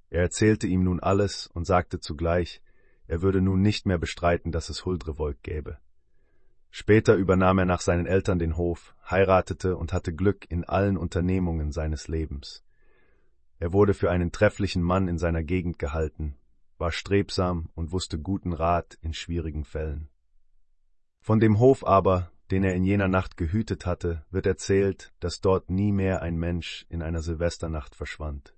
Er 0.09 0.23
erzählte 0.23 0.67
ihm 0.67 0.85
nun 0.85 1.01
alles 1.01 1.49
und 1.49 1.67
sagte 1.67 2.01
zugleich, 2.01 2.63
er 3.07 3.23
würde 3.23 3.41
nun 3.41 3.61
nicht 3.61 3.87
mehr 3.87 3.99
bestreiten, 3.99 4.53
dass 4.53 4.69
es 4.69 4.85
Huldrevolk 4.85 5.43
gäbe. 5.43 5.79
Später 6.71 7.17
übernahm 7.17 7.59
er 7.59 7.65
nach 7.65 7.81
seinen 7.81 8.07
Eltern 8.07 8.39
den 8.39 8.57
Hof, 8.57 8.95
heiratete 9.11 9.77
und 9.77 9.93
hatte 9.93 10.15
Glück 10.15 10.49
in 10.51 10.65
allen 10.65 10.97
Unternehmungen 10.97 11.73
seines 11.73 12.07
Lebens. 12.07 12.65
Er 13.59 13.73
wurde 13.73 13.93
für 13.93 14.11
einen 14.11 14.33
trefflichen 14.33 14.83
Mann 14.83 15.09
in 15.09 15.19
seiner 15.19 15.43
Gegend 15.43 15.79
gehalten, 15.79 16.37
war 16.79 16.93
strebsam 16.93 17.69
und 17.75 17.93
wusste 17.93 18.19
guten 18.19 18.53
Rat 18.53 18.99
in 19.03 19.13
schwierigen 19.13 19.65
Fällen. 19.65 20.09
Von 21.21 21.41
dem 21.41 21.59
Hof 21.59 21.85
aber, 21.85 22.31
den 22.51 22.65
er 22.65 22.75
in 22.75 22.85
jener 22.85 23.09
Nacht 23.09 23.37
gehütet 23.37 23.85
hatte, 23.85 24.25
wird 24.31 24.47
erzählt, 24.47 25.13
dass 25.21 25.41
dort 25.41 25.71
nie 25.71 25.93
mehr 25.93 26.23
ein 26.23 26.37
Mensch 26.37 26.87
in 26.89 27.03
einer 27.03 27.21
Silvesternacht 27.21 27.95
verschwand. 27.95 28.55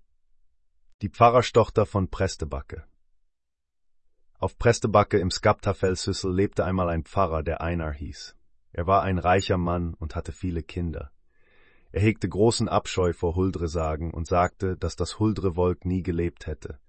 Die 1.01 1.09
Pfarrerstochter 1.09 1.85
von 1.87 2.09
Prestebacke 2.09 2.85
Auf 4.43 4.59
Prestebacke 4.59 5.21
im 5.21 5.31
Skaptafellsüssel 5.31 6.35
lebte 6.35 6.65
einmal 6.65 6.89
ein 6.89 7.05
Pfarrer, 7.05 7.45
der 7.45 7.61
Einar 7.61 7.93
hieß. 7.93 8.35
Er 8.73 8.89
war 8.89 9.03
ein 9.03 9.19
reicher 9.19 9.57
Mann 9.57 9.95
und 9.95 10.17
hatte 10.17 10.33
viele 10.33 10.65
Kinder. 10.65 11.13
Er 11.93 12.01
hegte 12.01 12.29
großen 12.29 12.69
Abscheu 12.69 13.13
vor 13.13 13.37
Huldresagen 13.37 14.11
und 14.11 14.27
sagte, 14.27 14.77
dass 14.77 14.97
das 14.97 15.21
Huldrevolk 15.21 15.85
nie 15.85 16.03
gelebt 16.03 16.49
hätte. 16.49 16.81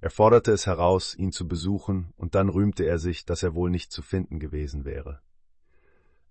Er 0.00 0.08
forderte 0.08 0.52
es 0.52 0.64
heraus, 0.64 1.14
ihn 1.14 1.32
zu 1.32 1.46
besuchen, 1.46 2.14
und 2.16 2.34
dann 2.34 2.48
rühmte 2.48 2.84
er 2.84 2.98
sich, 2.98 3.26
dass 3.26 3.42
er 3.42 3.54
wohl 3.54 3.68
nicht 3.68 3.92
zu 3.92 4.00
finden 4.00 4.40
gewesen 4.40 4.86
wäre. 4.86 5.20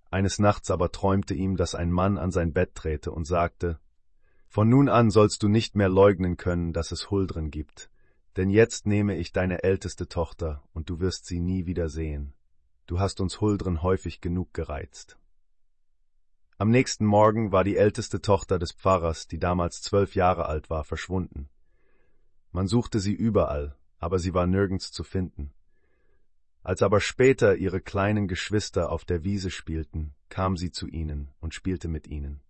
Eines 0.10 0.40
Nachts 0.40 0.72
aber 0.72 0.92
träumte 0.92 1.36
ihm, 1.36 1.58
dass 1.58 1.76
ein 1.76 1.92
Mann 1.92 2.18
an 2.18 2.32
sein 2.32 2.54
Bett 2.54 2.74
trete 2.74 3.12
und 3.12 3.26
sagte, 3.26 3.78
Von 4.48 4.70
nun 4.70 4.90
an 4.90 5.12
sollst 5.12 5.44
du 5.44 5.48
nicht 5.48 5.76
mehr 5.76 5.90
leugnen 5.90 6.38
können, 6.38 6.74
dass 6.74 6.92
es 6.92 7.12
Huldren 7.12 7.52
gibt, 7.52 7.92
denn 8.38 8.50
jetzt 8.50 8.86
nehme 8.86 9.16
ich 9.16 9.32
deine 9.32 9.64
älteste 9.64 10.08
Tochter, 10.08 10.64
und 10.74 10.90
du 10.90 11.00
wirst 11.00 11.26
sie 11.26 11.40
nie 11.40 11.66
wieder 11.66 11.90
sehen. 11.90 12.34
Du 12.86 13.00
hast 13.00 13.22
uns 13.22 13.42
Huldren 13.42 13.82
häufig 13.82 14.22
genug 14.22 14.54
gereizt. 14.54 15.18
Am 16.58 16.70
nächsten 16.70 17.06
Morgen 17.06 17.52
war 17.52 17.64
die 17.64 17.76
älteste 17.76 18.22
Tochter 18.22 18.60
des 18.60 18.72
Pfarrers, 18.72 19.28
die 19.28 19.40
damals 19.40 19.82
zwölf 19.82 20.16
Jahre 20.16 20.46
alt 20.46 20.70
war, 20.70 20.84
verschwunden. 20.84 21.50
Man 22.52 22.68
suchte 22.68 23.00
sie 23.00 23.14
überall, 23.14 23.78
aber 24.00 24.20
sie 24.20 24.34
war 24.34 24.48
nirgends 24.48 24.92
zu 24.92 25.04
finden. 25.04 25.54
Als 26.64 26.82
aber 26.82 27.02
später 27.02 27.56
ihre 27.56 27.82
kleinen 27.82 28.28
Geschwister 28.28 28.92
auf 28.92 29.06
der 29.06 29.24
Wiese 29.24 29.52
spielten, 29.52 30.16
kam 30.30 30.58
sie 30.58 30.72
zu 30.72 30.88
ihnen 30.88 31.32
und 31.40 31.54
spielte 31.54 31.88
mit 31.88 32.08
ihnen. 32.08 32.42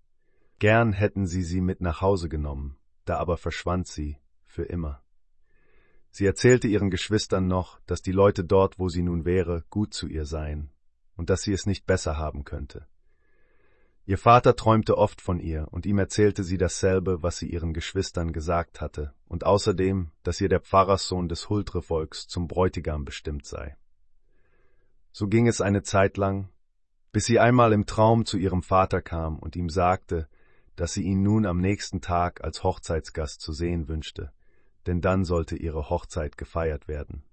Gern 0.59 0.93
hätten 0.93 1.27
sie 1.27 1.43
sie 1.43 1.59
mit 1.61 1.81
nach 1.81 2.01
Hause 2.01 2.29
genommen, 2.29 2.77
da 3.05 3.17
aber 3.17 3.37
verschwand 3.37 3.87
sie 3.87 4.17
für 4.45 4.63
immer. 4.63 5.04
Sie 6.17 6.25
erzählte 6.25 6.69
ihren 6.69 6.91
Geschwistern 6.91 7.45
noch, 7.47 7.77
dass 7.87 8.01
die 8.01 8.13
Leute 8.13 8.45
dort, 8.45 8.79
wo 8.79 8.87
sie 8.87 9.01
nun 9.01 9.25
wäre, 9.25 9.65
gut 9.69 9.93
zu 9.93 10.07
ihr 10.07 10.23
seien 10.23 10.71
und 11.17 11.29
dass 11.29 11.41
sie 11.41 11.51
es 11.51 11.65
nicht 11.65 11.85
besser 11.85 12.17
haben 12.17 12.45
könnte. 12.45 12.87
Ihr 14.05 14.17
Vater 14.17 14.55
träumte 14.55 14.97
oft 14.97 15.19
von 15.19 15.41
ihr, 15.41 15.67
und 15.71 15.85
ihm 15.85 15.99
erzählte 15.99 16.45
sie 16.45 16.57
dasselbe, 16.57 17.21
was 17.21 17.37
sie 17.37 17.49
ihren 17.49 17.73
Geschwistern 17.73 18.31
gesagt 18.31 18.79
hatte, 18.79 19.13
und 19.27 19.45
außerdem, 19.45 20.09
dass 20.23 20.39
ihr 20.39 20.47
der 20.47 20.61
Pfarrerssohn 20.61 21.27
des 21.27 21.49
Huldrevolks 21.49 22.29
zum 22.29 22.47
Bräutigam 22.47 23.03
bestimmt 23.03 23.45
sei. 23.45 23.75
So 25.11 25.27
ging 25.27 25.49
es 25.49 25.59
eine 25.59 25.83
Zeit 25.83 26.15
lang, 26.15 26.47
bis 27.11 27.25
sie 27.25 27.41
einmal 27.41 27.73
im 27.73 27.87
Traum 27.87 28.25
zu 28.25 28.37
ihrem 28.37 28.63
Vater 28.63 29.01
kam 29.01 29.37
und 29.37 29.57
ihm 29.57 29.67
sagte, 29.67 30.29
dass 30.77 30.93
sie 30.93 31.03
ihn 31.03 31.23
nun 31.23 31.45
am 31.45 31.59
nächsten 31.59 31.99
Tag 31.99 32.41
als 32.41 32.63
Hochzeitsgast 32.63 33.41
zu 33.41 33.51
sehen 33.51 33.89
wünschte, 33.89 34.31
denn 34.87 35.01
dann 35.01 35.25
sollte 35.25 35.55
ihre 35.55 35.89
Hochzeit 35.89 36.37
gefeiert 36.37 36.87
werden. 36.87 37.23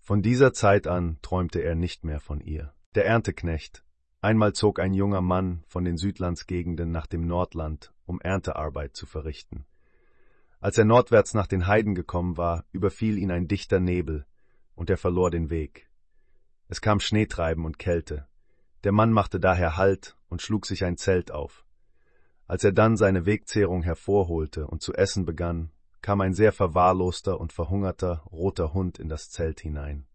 Von 0.00 0.22
dieser 0.22 0.52
Zeit 0.52 0.86
an 0.86 1.18
träumte 1.22 1.60
er 1.60 1.74
nicht 1.74 2.04
mehr 2.04 2.20
von 2.20 2.40
ihr. 2.40 2.72
Der 2.94 3.06
Ernteknecht, 3.06 3.84
Einmal 4.20 4.52
zog 4.52 4.80
ein 4.80 4.94
junger 4.94 5.20
Mann 5.20 5.62
von 5.68 5.84
den 5.84 5.96
Südlandsgegenden 5.96 6.90
nach 6.90 7.06
dem 7.06 7.26
Nordland, 7.26 7.92
um 8.04 8.20
Erntearbeit 8.20 8.96
zu 8.96 9.06
verrichten. 9.06 9.64
Als 10.58 10.76
er 10.76 10.84
nordwärts 10.84 11.34
nach 11.34 11.46
den 11.46 11.68
Heiden 11.68 11.94
gekommen 11.94 12.36
war, 12.36 12.64
überfiel 12.72 13.16
ihn 13.16 13.30
ein 13.30 13.46
dichter 13.46 13.78
Nebel, 13.78 14.26
und 14.74 14.90
er 14.90 14.96
verlor 14.96 15.30
den 15.30 15.50
Weg. 15.50 15.88
Es 16.66 16.80
kam 16.80 16.98
Schneetreiben 16.98 17.64
und 17.64 17.78
Kälte. 17.78 18.26
Der 18.82 18.90
Mann 18.90 19.12
machte 19.12 19.38
daher 19.38 19.76
Halt 19.76 20.16
und 20.28 20.42
schlug 20.42 20.66
sich 20.66 20.84
ein 20.84 20.96
Zelt 20.96 21.30
auf. 21.30 21.64
Als 22.48 22.64
er 22.64 22.72
dann 22.72 22.96
seine 22.96 23.24
Wegzehrung 23.24 23.84
hervorholte 23.84 24.66
und 24.66 24.82
zu 24.82 24.94
essen 24.94 25.26
begann, 25.26 25.70
kam 26.02 26.20
ein 26.20 26.34
sehr 26.34 26.52
verwahrloster 26.52 27.40
und 27.40 27.52
verhungerter 27.52 28.22
roter 28.30 28.72
Hund 28.74 28.98
in 28.98 29.08
das 29.08 29.30
Zelt 29.30 29.60
hinein. 29.60 30.06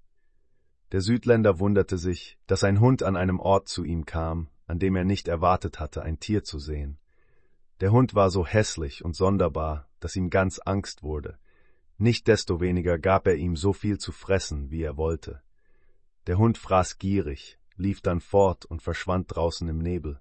Der 0.92 1.02
Südländer 1.02 1.60
wunderte 1.60 1.98
sich, 1.98 2.38
dass 2.46 2.64
ein 2.64 2.80
Hund 2.80 3.04
an 3.04 3.16
einem 3.16 3.40
Ort 3.40 3.68
zu 3.68 3.84
ihm 3.84 4.06
kam, 4.06 4.50
an 4.68 4.80
dem 4.80 4.96
er 4.96 5.04
nicht 5.04 5.28
erwartet 5.28 5.80
hatte, 5.80 6.04
ein 6.04 6.20
Tier 6.20 6.44
zu 6.44 6.60
sehen. 6.60 7.00
Der 7.80 7.92
Hund 7.92 8.14
war 8.16 8.30
so 8.30 8.46
hässlich 8.46 9.04
und 9.04 9.16
sonderbar, 9.16 9.90
dass 10.00 10.16
ihm 10.16 10.30
ganz 10.30 10.60
Angst 10.60 11.04
wurde. 11.04 11.38
Nicht 11.98 12.28
desto 12.28 12.62
weniger 12.62 13.00
gab 13.00 13.28
er 13.28 13.36
ihm 13.36 13.56
so 13.56 13.74
viel 13.74 13.98
zu 13.98 14.12
fressen, 14.12 14.70
wie 14.70 14.84
er 14.84 14.98
wollte. 14.98 15.42
Der 16.28 16.38
Hund 16.38 16.58
fraß 16.58 16.98
gierig, 16.98 17.60
lief 17.76 18.02
dann 18.02 18.20
fort 18.20 18.66
und 18.66 18.82
verschwand 18.82 19.36
draußen 19.36 19.68
im 19.68 19.80
Nebel. 19.80 20.20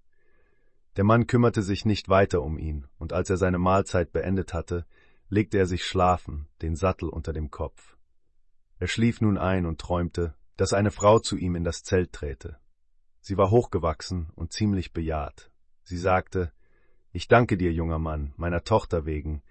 Der 0.97 1.05
Mann 1.05 1.27
kümmerte 1.27 1.63
sich 1.63 1.85
nicht 1.85 2.09
weiter 2.09 2.43
um 2.43 2.59
ihn, 2.59 2.87
und 2.99 3.13
als 3.13 3.31
er 3.31 3.37
seine 3.37 3.59
Mahlzeit 3.59 4.13
beendet 4.13 4.53
hatte, 4.53 4.85
legte 5.33 5.57
er 5.57 5.65
sich 5.65 5.87
schlafen, 5.87 6.47
den 6.61 6.77
Sattel 6.77 7.09
unter 7.09 7.33
dem 7.33 7.51
Kopf. 7.51 7.97
Er 8.79 8.87
schlief 8.87 9.23
nun 9.23 9.39
ein 9.39 9.65
und 9.65 9.81
träumte, 9.81 10.35
dass 10.59 10.75
eine 10.75 10.91
Frau 10.91 11.21
zu 11.21 11.39
ihm 11.39 11.57
in 11.57 11.65
das 11.65 11.85
Zelt 11.85 12.13
träte. 12.13 12.59
Sie 13.21 13.39
war 13.39 13.51
hochgewachsen 13.51 14.29
und 14.35 14.53
ziemlich 14.53 14.93
bejahrt. 14.93 15.51
Sie 15.85 15.97
sagte, 15.97 16.53
Ich 17.13 17.29
danke 17.29 17.57
dir, 17.57 17.73
junger 17.73 17.99
Mann, 17.99 18.35
meiner 18.37 18.63
Tochter 18.63 19.07
wegen, 19.07 19.43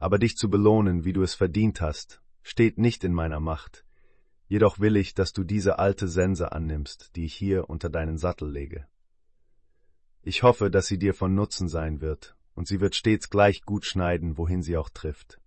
aber 0.00 0.18
dich 0.18 0.36
zu 0.36 0.50
belohnen, 0.50 1.04
wie 1.04 1.12
du 1.12 1.22
es 1.22 1.34
verdient 1.34 1.80
hast, 1.80 2.20
steht 2.42 2.76
nicht 2.76 3.04
in 3.04 3.14
meiner 3.14 3.38
Macht. 3.38 3.84
Jedoch 4.48 4.80
will 4.80 4.96
ich, 4.96 5.14
dass 5.14 5.32
du 5.32 5.44
diese 5.44 5.78
alte 5.78 6.08
Sense 6.08 6.50
annimmst, 6.50 7.14
die 7.14 7.26
ich 7.26 7.34
hier 7.34 7.70
unter 7.70 7.90
deinen 7.90 8.18
Sattel 8.18 8.50
lege. 8.50 8.88
Ich 10.22 10.42
hoffe, 10.42 10.68
dass 10.68 10.88
sie 10.88 10.98
dir 10.98 11.14
von 11.14 11.36
Nutzen 11.36 11.68
sein 11.68 12.00
wird, 12.00 12.36
und 12.58 12.66
sie 12.66 12.80
wird 12.80 12.96
stets 12.96 13.30
gleich 13.30 13.62
gut 13.62 13.84
schneiden, 13.84 14.36
wohin 14.36 14.62
sie 14.62 14.76
auch 14.76 14.88
trifft. 14.88 15.40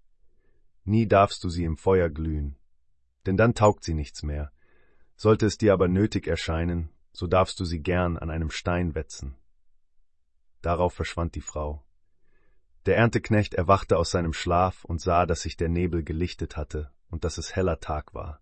Nie 0.86 1.10
darfst 1.10 1.44
du 1.44 1.50
sie 1.50 1.66
im 1.66 1.76
Feuer 1.76 2.10
glühen, 2.10 2.56
denn 3.26 3.36
dann 3.36 3.54
taugt 3.54 3.84
sie 3.84 3.94
nichts 3.94 4.24
mehr, 4.24 4.54
sollte 5.18 5.46
es 5.46 5.58
dir 5.58 5.74
aber 5.74 5.90
nötig 5.90 6.26
erscheinen, 6.26 6.90
so 7.12 7.28
darfst 7.28 7.60
du 7.60 7.66
sie 7.66 7.82
gern 7.82 8.18
an 8.18 8.30
einem 8.30 8.50
Stein 8.50 8.96
wetzen. 8.96 9.36
Darauf 10.62 10.94
verschwand 10.94 11.36
die 11.36 11.42
Frau. 11.42 11.84
Der 12.86 12.96
Ernteknecht 12.96 13.56
erwachte 13.56 13.98
aus 13.98 14.10
seinem 14.10 14.32
Schlaf 14.32 14.86
und 14.86 15.02
sah, 15.02 15.26
dass 15.26 15.42
sich 15.42 15.58
der 15.58 15.68
Nebel 15.68 16.04
gelichtet 16.04 16.56
hatte 16.56 16.94
und 17.10 17.26
dass 17.26 17.38
es 17.38 17.58
heller 17.58 17.82
Tag 17.82 18.14
war. 18.14 18.40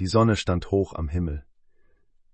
Die 0.00 0.08
Sonne 0.08 0.34
stand 0.34 0.72
hoch 0.72 0.92
am 0.92 1.08
Himmel. 1.08 1.46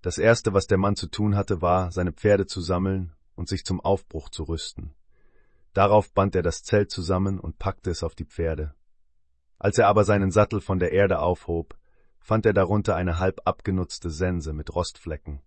Das 0.01 0.17
erste, 0.17 0.55
was 0.55 0.67
der 0.67 0.79
Mann 0.79 0.97
zu 0.97 1.09
tun 1.09 1.37
hatte, 1.37 1.61
war, 1.61 1.93
seine 1.93 2.15
Pferde 2.15 2.47
zu 2.47 2.63
sammeln 2.63 3.13
und 3.35 3.51
sich 3.51 3.67
zum 3.67 3.83
Aufbruch 3.83 4.31
zu 4.31 4.45
rüsten. 4.45 4.95
Darauf 5.73 6.13
band 6.13 6.35
er 6.35 6.43
das 6.43 6.63
Zelt 6.63 6.91
zusammen 6.91 7.39
und 7.39 7.59
packte 7.59 7.91
es 7.91 8.03
auf 8.03 8.15
die 8.15 8.25
Pferde. 8.25 8.75
Als 9.59 9.79
er 9.79 9.89
aber 9.89 10.05
seinen 10.05 10.31
Sattel 10.31 10.61
von 10.61 10.79
der 10.79 10.93
Erde 10.93 11.21
aufhob, 11.21 11.77
fand 12.19 12.47
er 12.47 12.53
darunter 12.53 12.97
eine 12.97 13.19
halb 13.19 13.41
abgenutzte 13.45 14.11
Sense 14.11 14.53
mit 14.53 14.75
Rostflecken. 14.75 15.43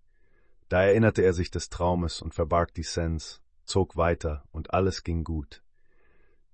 Da 0.68 0.82
erinnerte 0.82 1.22
er 1.22 1.32
sich 1.32 1.50
des 1.50 1.68
Traumes 1.68 2.22
und 2.22 2.34
verbarg 2.34 2.72
die 2.74 2.82
Sens, 2.82 3.42
zog 3.64 3.96
weiter, 3.96 4.44
und 4.50 4.72
alles 4.72 5.02
ging 5.02 5.24
gut. 5.24 5.62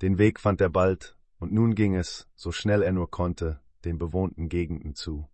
Den 0.02 0.18
Weg 0.18 0.40
fand 0.40 0.60
er 0.60 0.70
bald, 0.70 1.16
und 1.38 1.52
nun 1.52 1.74
ging 1.74 1.94
es, 1.94 2.28
so 2.34 2.52
schnell 2.52 2.82
er 2.82 2.92
nur 2.92 3.10
konnte, 3.10 3.60
den 3.84 3.98
bewohnten 3.98 4.48
Gegenden 4.48 4.94
zu. 4.94 5.28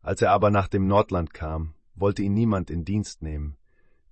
Als 0.00 0.22
er 0.22 0.32
aber 0.32 0.50
nach 0.50 0.68
dem 0.68 0.86
Nordland 0.86 1.34
kam, 1.34 1.74
wollte 1.94 2.22
ihn 2.22 2.34
niemand 2.34 2.70
in 2.70 2.84
Dienst 2.84 3.22
nehmen, 3.22 3.56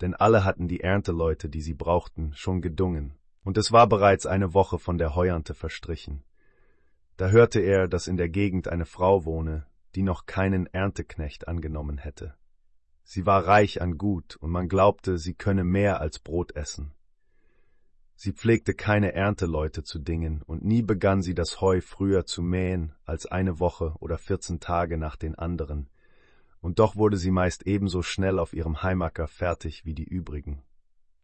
denn 0.03 0.15
alle 0.15 0.45
hatten 0.45 0.69
die 0.69 0.81
Ernteleute, 0.81 1.49
die 1.49 1.63
sie 1.63 1.75
brauchten, 1.75 2.33
schon 2.35 2.61
gedungen, 2.61 3.15
und 3.45 3.57
es 3.57 3.73
war 3.73 3.89
bereits 3.89 4.27
eine 4.27 4.53
Woche 4.53 4.79
von 4.79 4.99
der 4.99 5.15
Heuernte 5.15 5.55
verstrichen. 5.55 6.25
Da 7.17 7.29
hörte 7.29 7.61
er, 7.61 7.87
dass 7.87 8.09
in 8.09 8.17
der 8.17 8.29
Gegend 8.29 8.67
eine 8.67 8.85
Frau 8.85 9.25
wohne, 9.25 9.65
die 9.95 10.03
noch 10.03 10.27
keinen 10.27 10.67
Ernteknecht 10.67 11.47
angenommen 11.47 11.99
hätte. 11.99 12.35
Sie 13.05 13.27
war 13.27 13.47
reich 13.47 13.81
an 13.81 13.97
Gut, 13.97 14.37
und 14.37 14.51
man 14.51 14.69
glaubte, 14.69 15.19
sie 15.19 15.35
könne 15.35 15.65
mehr 15.65 16.01
als 16.01 16.19
Brot 16.19 16.57
essen. 16.57 16.93
Sie 18.15 18.33
pflegte 18.33 18.75
keine 18.75 19.13
Ernteleute 19.13 19.83
zu 19.83 19.99
dingen, 19.99 20.43
und 20.43 20.65
nie 20.65 20.83
begann 20.83 21.23
sie 21.23 21.35
das 21.35 21.61
Heu 21.61 21.81
früher 21.81 22.27
zu 22.27 22.43
mähen 22.43 22.93
als 23.05 23.27
eine 23.27 23.61
Woche 23.61 23.95
oder 24.01 24.19
vierzehn 24.19 24.61
Tage 24.61 24.97
nach 24.99 25.17
den 25.17 25.37
anderen, 25.37 25.89
und 26.63 26.79
doch 26.79 26.97
wurde 26.97 27.19
sie 27.19 27.33
meist 27.33 27.67
ebenso 27.67 28.01
schnell 28.01 28.39
auf 28.39 28.55
ihrem 28.55 28.83
Heimacker 28.83 29.27
fertig 29.27 29.85
wie 29.85 29.95
die 29.95 30.05
übrigen. 30.05 30.63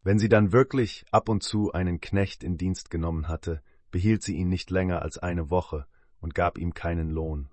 Wenn 0.03 0.19
sie 0.19 0.29
dann 0.29 0.53
wirklich 0.53 1.07
ab 1.11 1.29
und 1.29 1.43
zu 1.43 1.73
einen 1.73 2.01
Knecht 2.01 2.45
in 2.45 2.59
Dienst 2.59 2.91
genommen 2.91 3.29
hatte, 3.29 3.63
behielt 3.91 4.23
sie 4.23 4.37
ihn 4.37 4.49
nicht 4.49 4.71
länger 4.71 5.01
als 5.01 5.17
eine 5.17 5.49
Woche 5.49 5.87
und 6.21 6.35
gab 6.35 6.59
ihm 6.59 6.75
keinen 6.75 7.09
Lohn. 7.09 7.49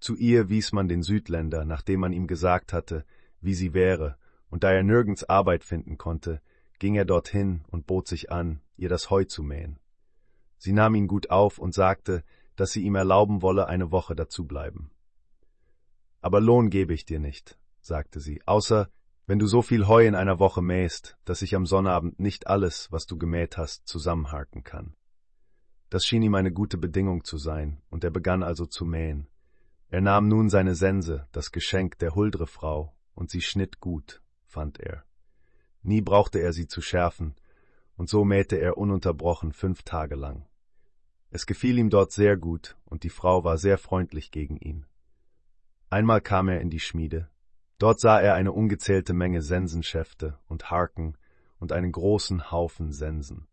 Zu 0.00 0.16
ihr 0.16 0.48
wies 0.48 0.72
man 0.72 0.88
den 0.88 1.02
Südländer, 1.02 1.64
nachdem 1.66 2.00
man 2.00 2.12
ihm 2.12 2.26
gesagt 2.26 2.72
hatte, 2.72 3.04
wie 3.42 3.54
sie 3.54 3.74
wäre, 3.74 4.16
und 4.48 4.64
da 4.64 4.72
er 4.72 4.82
nirgends 4.82 5.24
Arbeit 5.24 5.64
finden 5.64 5.98
konnte, 5.98 6.40
ging 6.78 6.94
er 6.94 7.04
dorthin 7.04 7.62
und 7.68 7.86
bot 7.86 8.08
sich 8.08 8.32
an, 8.32 8.62
ihr 8.76 8.88
das 8.88 9.10
Heu 9.10 9.24
zu 9.24 9.42
mähen. 9.42 9.78
Sie 10.56 10.72
nahm 10.72 10.94
ihn 10.94 11.08
gut 11.08 11.30
auf 11.30 11.58
und 11.58 11.74
sagte, 11.74 12.24
dass 12.56 12.72
sie 12.72 12.82
ihm 12.82 12.94
erlauben 12.94 13.42
wolle, 13.42 13.68
eine 13.68 13.92
Woche 13.92 14.14
dazu 14.14 14.46
bleiben. 14.46 14.90
Aber 16.20 16.40
Lohn 16.40 16.70
gebe 16.70 16.92
ich 16.92 17.04
dir 17.04 17.18
nicht, 17.18 17.58
sagte 17.80 18.20
sie, 18.20 18.42
außer 18.46 18.90
wenn 19.26 19.38
du 19.38 19.46
so 19.46 19.62
viel 19.62 19.86
Heu 19.86 20.04
in 20.06 20.16
einer 20.16 20.40
Woche 20.40 20.60
mähst, 20.60 21.16
dass 21.24 21.42
ich 21.42 21.54
am 21.54 21.64
Sonnabend 21.64 22.18
nicht 22.18 22.48
alles, 22.48 22.90
was 22.90 23.06
du 23.06 23.16
gemäht 23.16 23.56
hast, 23.56 23.86
zusammenharken 23.86 24.64
kann. 24.64 24.96
Das 25.88 26.04
schien 26.04 26.22
ihm 26.22 26.34
eine 26.34 26.52
gute 26.52 26.78
Bedingung 26.78 27.24
zu 27.24 27.38
sein, 27.38 27.80
und 27.90 28.02
er 28.02 28.10
begann 28.10 28.42
also 28.42 28.66
zu 28.66 28.84
mähen. 28.84 29.28
Er 29.88 30.00
nahm 30.00 30.28
nun 30.28 30.48
seine 30.50 30.74
Sense, 30.74 31.28
das 31.32 31.52
Geschenk 31.52 31.98
der 31.98 32.14
Huldre 32.14 32.46
Frau, 32.46 32.92
und 33.14 33.30
sie 33.30 33.40
schnitt 33.40 33.80
gut, 33.80 34.20
fand 34.46 34.80
er. 34.80 35.04
Nie 35.82 36.00
brauchte 36.00 36.40
er 36.40 36.52
sie 36.52 36.66
zu 36.66 36.82
schärfen, 36.82 37.34
und 37.96 38.08
so 38.08 38.24
mähte 38.24 38.56
er 38.56 38.78
ununterbrochen 38.78 39.52
fünf 39.52 39.82
Tage 39.82 40.16
lang. 40.16 40.46
Es 41.30 41.46
gefiel 41.46 41.78
ihm 41.78 41.90
dort 41.90 42.12
sehr 42.12 42.36
gut, 42.36 42.76
und 42.84 43.04
die 43.04 43.10
Frau 43.10 43.44
war 43.44 43.58
sehr 43.58 43.78
freundlich 43.78 44.32
gegen 44.32 44.56
ihn. 44.56 44.86
Einmal 45.90 46.20
kam 46.20 46.48
er 46.48 46.60
in 46.60 46.70
die 46.70 46.78
Schmiede. 46.78 47.28
Dort 47.78 47.98
sah 47.98 48.20
er 48.20 48.34
eine 48.34 48.52
ungezählte 48.52 49.12
Menge 49.12 49.42
Sensenschäfte 49.42 50.38
und 50.46 50.70
Harken 50.70 51.18
und 51.58 51.72
einen 51.72 51.90
großen 51.90 52.52
Haufen 52.52 52.92
Sensen. 52.92 53.48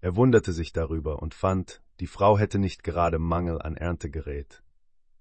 Er 0.00 0.14
wunderte 0.14 0.52
sich 0.52 0.72
darüber 0.72 1.20
und 1.20 1.34
fand, 1.34 1.82
die 1.98 2.06
Frau 2.06 2.38
hätte 2.38 2.60
nicht 2.60 2.84
gerade 2.84 3.18
Mangel 3.18 3.60
an 3.60 3.76
Erntegerät. 3.76 4.62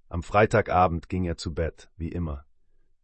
Am 0.07 0.21
Freitagabend 0.21 1.09
ging 1.09 1.25
er 1.25 1.37
zu 1.37 1.53
Bett, 1.53 1.89
wie 1.97 2.09
immer. 2.09 2.45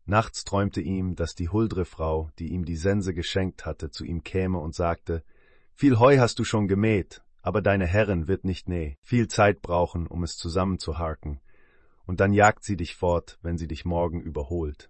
Nachts 0.06 0.44
träumte 0.44 0.82
ihm, 0.82 1.16
dass 1.16 1.34
die 1.34 1.50
huldre 1.50 1.86
Frau, 1.86 2.30
die 2.38 2.50
ihm 2.50 2.64
die 2.64 2.78
Sense 2.78 3.14
geschenkt 3.16 3.66
hatte, 3.66 3.90
zu 3.90 4.06
ihm 4.06 4.24
käme 4.24 4.60
und 4.60 4.76
sagte, 4.76 5.24
Viel 5.74 5.98
Heu 5.98 6.20
hast 6.20 6.38
du 6.38 6.44
schon 6.44 6.68
gemäht, 6.68 7.24
aber 7.42 7.64
deine 7.64 7.88
Herrin 7.88 8.28
wird 8.28 8.46
nicht 8.46 8.70
näh, 8.70 8.98
viel 9.02 9.28
Zeit 9.28 9.64
brauchen, 9.64 10.06
um 10.06 10.24
es 10.24 10.38
zusammenzuharken, 10.38 11.42
und 12.06 12.20
dann 12.20 12.34
jagt 12.34 12.64
sie 12.64 12.78
dich 12.78 12.96
fort, 12.96 13.40
wenn 13.42 13.58
sie 13.58 13.68
dich 13.68 13.86
morgen 13.86 14.22
überholt. 14.22 14.90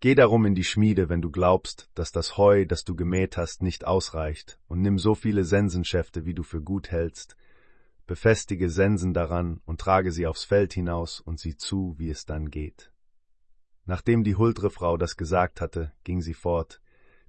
Geh 0.00 0.14
darum 0.14 0.46
in 0.46 0.54
die 0.54 0.64
Schmiede, 0.64 1.10
wenn 1.10 1.20
du 1.20 1.30
glaubst, 1.30 1.90
dass 1.94 2.10
das 2.10 2.38
Heu, 2.38 2.64
das 2.64 2.84
du 2.84 2.96
gemäht 2.96 3.36
hast, 3.36 3.62
nicht 3.62 3.86
ausreicht, 3.86 4.58
und 4.66 4.80
nimm 4.80 4.98
so 4.98 5.14
viele 5.14 5.44
Sensenschäfte, 5.44 6.24
wie 6.24 6.32
du 6.32 6.42
für 6.42 6.62
gut 6.62 6.90
hältst, 6.90 7.36
befestige 8.06 8.70
Sensen 8.70 9.12
daran 9.12 9.60
und 9.66 9.80
trage 9.80 10.10
sie 10.10 10.26
aufs 10.26 10.44
Feld 10.44 10.72
hinaus 10.72 11.20
und 11.20 11.38
sieh 11.38 11.56
zu, 11.56 11.94
wie 11.98 12.08
es 12.08 12.24
dann 12.24 12.50
geht. 12.50 12.90
Nachdem 13.84 14.24
die 14.24 14.36
huldre 14.36 14.70
Frau 14.70 14.96
das 14.96 15.16
gesagt 15.16 15.60
hatte, 15.60 15.92
ging 16.02 16.22
sie 16.22 16.34
fort, 16.34 16.80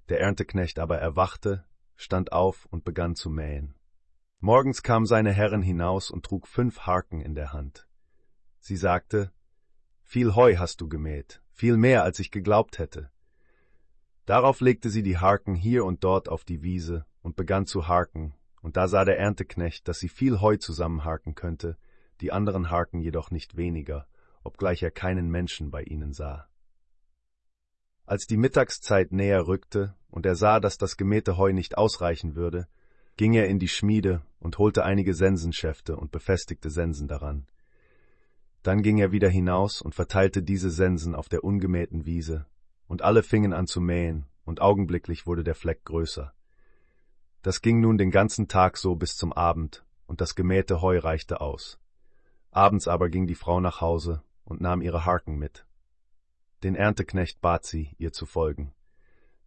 der 0.08 0.20
Ernteknecht 0.20 0.78
aber 0.78 0.98
erwachte, 0.98 1.64
stand 1.94 2.32
auf 2.32 2.66
und 2.70 2.84
begann 2.84 3.14
zu 3.14 3.30
mähen. 3.30 3.74
Morgens 4.40 4.82
kam 4.82 5.06
seine 5.06 5.32
Herrin 5.32 5.62
hinaus 5.62 6.10
und 6.10 6.24
trug 6.24 6.48
fünf 6.48 6.80
Harken 6.80 7.20
in 7.20 7.34
der 7.34 7.52
Hand. 7.52 7.86
Sie 8.64 8.76
sagte, 8.76 9.32
Viel 10.04 10.36
Heu 10.36 10.56
hast 10.56 10.80
du 10.80 10.88
gemäht, 10.88 11.42
viel 11.50 11.76
mehr, 11.76 12.04
als 12.04 12.20
ich 12.20 12.30
geglaubt 12.30 12.78
hätte. 12.78 13.10
Darauf 14.24 14.60
legte 14.60 14.88
sie 14.88 15.02
die 15.02 15.18
Harken 15.18 15.56
hier 15.56 15.84
und 15.84 16.04
dort 16.04 16.28
auf 16.28 16.44
die 16.44 16.62
Wiese 16.62 17.04
und 17.22 17.34
begann 17.34 17.66
zu 17.66 17.88
harken, 17.88 18.34
und 18.60 18.76
da 18.76 18.86
sah 18.86 19.04
der 19.04 19.18
Ernteknecht, 19.18 19.88
dass 19.88 19.98
sie 19.98 20.08
viel 20.08 20.40
Heu 20.40 20.58
zusammenharken 20.58 21.34
könnte, 21.34 21.76
die 22.20 22.30
anderen 22.30 22.70
Harken 22.70 23.00
jedoch 23.00 23.32
nicht 23.32 23.56
weniger, 23.56 24.06
obgleich 24.44 24.80
er 24.84 24.92
keinen 24.92 25.28
Menschen 25.28 25.72
bei 25.72 25.82
ihnen 25.82 26.12
sah. 26.12 26.46
Als 28.06 28.26
die 28.26 28.36
Mittagszeit 28.36 29.10
näher 29.10 29.48
rückte 29.48 29.96
und 30.08 30.24
er 30.24 30.36
sah, 30.36 30.60
dass 30.60 30.78
das 30.78 30.96
gemähte 30.96 31.36
Heu 31.36 31.52
nicht 31.52 31.76
ausreichen 31.78 32.36
würde, 32.36 32.68
ging 33.16 33.34
er 33.34 33.48
in 33.48 33.58
die 33.58 33.66
Schmiede 33.66 34.22
und 34.38 34.58
holte 34.58 34.84
einige 34.84 35.14
Sensenschäfte 35.14 35.96
und 35.96 36.12
befestigte 36.12 36.70
Sensen 36.70 37.08
daran. 37.08 37.48
Dann 38.62 38.82
ging 38.82 38.98
er 38.98 39.12
wieder 39.12 39.28
hinaus 39.28 39.82
und 39.82 39.94
verteilte 39.94 40.42
diese 40.42 40.70
Sensen 40.70 41.14
auf 41.14 41.28
der 41.28 41.42
ungemähten 41.42 42.06
Wiese, 42.06 42.46
und 42.86 43.02
alle 43.02 43.22
fingen 43.22 43.52
an 43.52 43.66
zu 43.66 43.80
mähen, 43.80 44.26
und 44.44 44.60
augenblicklich 44.60 45.26
wurde 45.26 45.44
der 45.44 45.54
Fleck 45.54 45.84
größer. 45.84 46.32
Das 47.42 47.60
ging 47.60 47.80
nun 47.80 47.98
den 47.98 48.10
ganzen 48.10 48.46
Tag 48.46 48.76
so 48.76 48.94
bis 48.94 49.16
zum 49.16 49.32
Abend, 49.32 49.84
und 50.06 50.20
das 50.20 50.34
gemähte 50.34 50.80
Heu 50.80 50.98
reichte 50.98 51.40
aus. 51.40 51.80
Abends 52.52 52.86
aber 52.86 53.08
ging 53.08 53.26
die 53.26 53.34
Frau 53.34 53.60
nach 53.60 53.80
Hause 53.80 54.22
und 54.44 54.60
nahm 54.60 54.82
ihre 54.82 55.06
Harken 55.06 55.38
mit. 55.38 55.66
Den 56.62 56.76
Ernteknecht 56.76 57.40
bat 57.40 57.64
sie, 57.64 57.96
ihr 57.98 58.12
zu 58.12 58.26
folgen. 58.26 58.72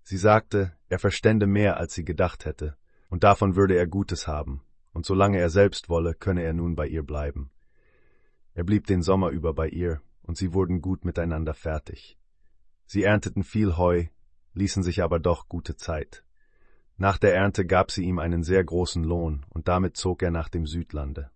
Sie 0.02 0.18
sagte, 0.18 0.74
er 0.90 1.00
verstände 1.00 1.48
mehr, 1.48 1.78
als 1.78 1.94
sie 1.94 2.04
gedacht 2.04 2.46
hätte, 2.46 2.76
und 3.10 3.24
davon 3.24 3.56
würde 3.56 3.78
er 3.78 3.88
Gutes 3.88 4.28
haben, 4.28 4.62
und 4.92 5.06
solange 5.06 5.40
er 5.40 5.50
selbst 5.50 5.88
wolle, 5.88 6.14
könne 6.14 6.44
er 6.44 6.54
nun 6.54 6.76
bei 6.76 6.88
ihr 6.88 7.04
bleiben. 7.04 7.52
Er 8.56 8.64
blieb 8.64 8.88
den 8.88 9.02
Sommer 9.02 9.30
über 9.30 9.54
bei 9.54 9.68
ihr, 9.68 10.02
und 10.24 10.38
sie 10.38 10.54
wurden 10.54 10.82
gut 10.82 11.04
miteinander 11.04 11.54
fertig. 11.54 12.18
Sie 12.86 13.04
ernteten 13.04 13.44
viel 13.44 13.76
Heu, 13.76 14.06
ließen 14.54 14.82
sich 14.82 15.04
aber 15.04 15.20
doch 15.20 15.50
gute 15.50 15.76
Zeit. 15.76 16.24
Nach 16.96 17.18
der 17.18 17.36
Ernte 17.36 17.66
gab 17.66 17.92
sie 17.92 18.06
ihm 18.06 18.18
einen 18.18 18.44
sehr 18.44 18.64
großen 18.64 19.04
Lohn, 19.04 19.46
und 19.50 19.68
damit 19.68 19.98
zog 19.98 20.24
er 20.24 20.32
nach 20.32 20.48
dem 20.48 20.66
Südlande. 20.66 21.32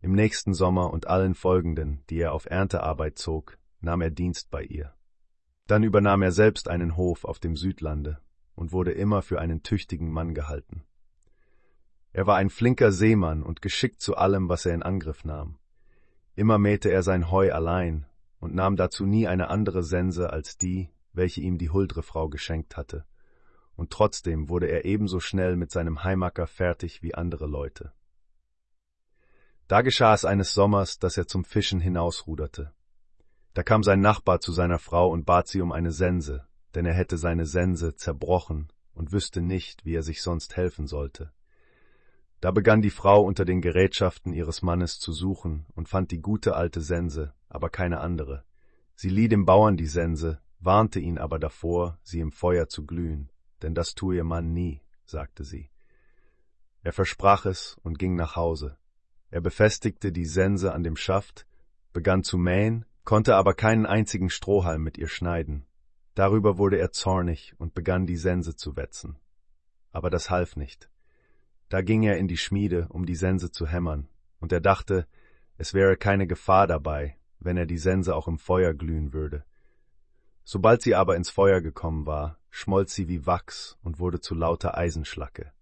Im 0.00 0.12
nächsten 0.12 0.52
Sommer 0.52 0.92
und 0.92 1.06
allen 1.06 1.36
folgenden, 1.36 2.02
die 2.10 2.18
er 2.18 2.32
auf 2.32 2.46
Erntearbeit 2.46 3.18
zog, 3.18 3.56
nahm 3.80 4.00
er 4.00 4.10
Dienst 4.10 4.50
bei 4.50 4.64
ihr. 4.64 4.92
Dann 5.68 5.84
übernahm 5.84 6.22
er 6.22 6.32
selbst 6.32 6.68
einen 6.68 6.96
Hof 6.96 7.24
auf 7.24 7.38
dem 7.38 7.54
Südlande 7.54 8.20
und 8.56 8.72
wurde 8.72 8.90
immer 8.90 9.22
für 9.22 9.40
einen 9.40 9.62
tüchtigen 9.62 10.10
Mann 10.10 10.34
gehalten. 10.34 10.82
Er 12.12 12.26
war 12.26 12.36
ein 12.36 12.50
flinker 12.50 12.90
Seemann 12.90 13.44
und 13.44 13.62
geschickt 13.62 14.00
zu 14.00 14.16
allem, 14.16 14.48
was 14.48 14.66
er 14.66 14.74
in 14.74 14.82
Angriff 14.82 15.24
nahm. 15.24 15.58
Immer 16.36 16.58
mähte 16.58 16.90
er 16.90 17.02
sein 17.02 17.30
Heu 17.30 17.50
allein 17.50 18.06
und 18.40 18.54
nahm 18.54 18.76
dazu 18.76 19.06
nie 19.06 19.26
eine 19.26 19.48
andere 19.48 19.82
Sense 19.82 20.30
als 20.30 20.58
die, 20.58 20.90
welche 21.14 21.40
ihm 21.40 21.56
die 21.56 21.70
huldre 21.70 22.02
Frau 22.02 22.28
geschenkt 22.28 22.76
hatte, 22.76 23.06
und 23.74 23.90
trotzdem 23.90 24.50
wurde 24.50 24.66
er 24.66 24.84
ebenso 24.84 25.18
schnell 25.18 25.56
mit 25.56 25.70
seinem 25.70 26.04
Heimacker 26.04 26.46
fertig 26.46 27.02
wie 27.02 27.14
andere 27.14 27.46
Leute. 27.46 27.92
Da 29.66 29.80
geschah 29.80 30.12
es 30.12 30.26
eines 30.26 30.52
Sommers, 30.52 30.98
dass 30.98 31.16
er 31.16 31.26
zum 31.26 31.42
Fischen 31.42 31.80
hinausruderte. 31.80 32.72
Da 33.54 33.62
kam 33.62 33.82
sein 33.82 34.00
Nachbar 34.02 34.40
zu 34.40 34.52
seiner 34.52 34.78
Frau 34.78 35.08
und 35.10 35.24
bat 35.24 35.48
sie 35.48 35.62
um 35.62 35.72
eine 35.72 35.90
Sense, 35.90 36.46
denn 36.74 36.84
er 36.84 36.94
hätte 36.94 37.16
seine 37.16 37.46
Sense 37.46 37.96
zerbrochen 37.96 38.70
und 38.92 39.10
wüsste 39.10 39.40
nicht, 39.40 39.86
wie 39.86 39.94
er 39.94 40.02
sich 40.02 40.20
sonst 40.20 40.56
helfen 40.58 40.86
sollte. 40.86 41.32
Da 42.40 42.50
begann 42.50 42.82
die 42.82 42.90
Frau 42.90 43.22
unter 43.22 43.44
den 43.44 43.60
Gerätschaften 43.60 44.32
ihres 44.32 44.62
Mannes 44.62 44.98
zu 44.98 45.12
suchen 45.12 45.66
und 45.74 45.88
fand 45.88 46.10
die 46.10 46.20
gute 46.20 46.54
alte 46.54 46.80
Sense, 46.80 47.32
aber 47.48 47.70
keine 47.70 48.00
andere. 48.00 48.44
Sie 48.94 49.08
lieh 49.08 49.28
dem 49.28 49.46
Bauern 49.46 49.76
die 49.76 49.86
Sense, 49.86 50.40
warnte 50.60 51.00
ihn 51.00 51.18
aber 51.18 51.38
davor, 51.38 51.98
sie 52.02 52.20
im 52.20 52.32
Feuer 52.32 52.68
zu 52.68 52.84
glühen, 52.84 53.30
denn 53.62 53.74
das 53.74 53.94
tue 53.94 54.16
ihr 54.16 54.24
Mann 54.24 54.52
nie, 54.52 54.82
sagte 55.04 55.44
sie. 55.44 55.70
Er 56.82 56.92
versprach 56.92 57.46
es 57.46 57.76
und 57.82 57.98
ging 57.98 58.14
nach 58.14 58.36
Hause. 58.36 58.76
Er 59.30 59.40
befestigte 59.40 60.12
die 60.12 60.26
Sense 60.26 60.72
an 60.72 60.82
dem 60.82 60.96
Schaft, 60.96 61.46
begann 61.92 62.22
zu 62.22 62.38
mähen 62.38 62.84
konnte 63.06 63.36
aber 63.36 63.54
keinen 63.54 63.86
einzigen 63.86 64.30
Strohhalm 64.30 64.82
mit 64.82 64.98
ihr 64.98 65.08
schneiden. 65.08 65.64
Darüber 66.14 66.58
wurde 66.58 66.78
er 66.78 66.90
zornig 66.90 67.54
und 67.56 67.72
begann 67.72 68.04
die 68.04 68.16
Sense 68.16 68.56
zu 68.56 68.76
wetzen. 68.76 69.16
Aber 69.92 70.10
das 70.10 70.28
half 70.28 70.56
nicht. 70.56 70.90
Da 71.68 71.82
ging 71.82 72.02
er 72.04 72.18
in 72.18 72.28
die 72.28 72.36
Schmiede, 72.36 72.86
um 72.90 73.06
die 73.06 73.16
Sense 73.16 73.50
zu 73.50 73.66
hämmern, 73.66 74.08
und 74.38 74.52
er 74.52 74.60
dachte, 74.60 75.06
es 75.58 75.74
wäre 75.74 75.96
keine 75.96 76.26
Gefahr 76.26 76.66
dabei, 76.66 77.16
wenn 77.40 77.56
er 77.56 77.66
die 77.66 77.78
Sense 77.78 78.14
auch 78.14 78.28
im 78.28 78.38
Feuer 78.38 78.74
glühen 78.74 79.12
würde. 79.12 79.44
Sobald 80.44 80.82
sie 80.82 80.94
aber 80.94 81.16
ins 81.16 81.30
Feuer 81.30 81.60
gekommen 81.60 82.06
war, 82.06 82.38
schmolz 82.50 82.94
sie 82.94 83.08
wie 83.08 83.26
Wachs 83.26 83.76
und 83.82 83.98
wurde 83.98 84.20
zu 84.20 84.34
lauter 84.34 84.76
Eisenschlacke. 84.76 85.52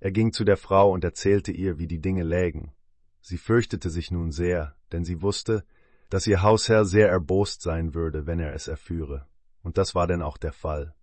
Er 0.00 0.12
ging 0.12 0.32
zu 0.32 0.44
der 0.44 0.56
Frau 0.56 0.92
und 0.92 1.04
erzählte 1.04 1.52
ihr, 1.52 1.78
wie 1.78 1.86
die 1.86 2.00
Dinge 2.00 2.22
lägen. 2.22 2.72
Sie 3.20 3.38
fürchtete 3.38 3.90
sich 3.90 4.10
nun 4.10 4.30
sehr, 4.30 4.76
denn 4.92 5.04
sie 5.04 5.20
wusste, 5.20 5.64
dass 6.10 6.26
ihr 6.26 6.42
Hausherr 6.42 6.84
sehr 6.84 7.08
erbost 7.08 7.62
sein 7.62 7.94
würde, 7.94 8.26
wenn 8.26 8.38
er 8.38 8.54
es 8.54 8.68
erführe, 8.68 9.26
und 9.62 9.78
das 9.78 9.94
war 9.94 10.06
denn 10.06 10.22
auch 10.22 10.38
der 10.38 10.52
Fall. 10.52 10.94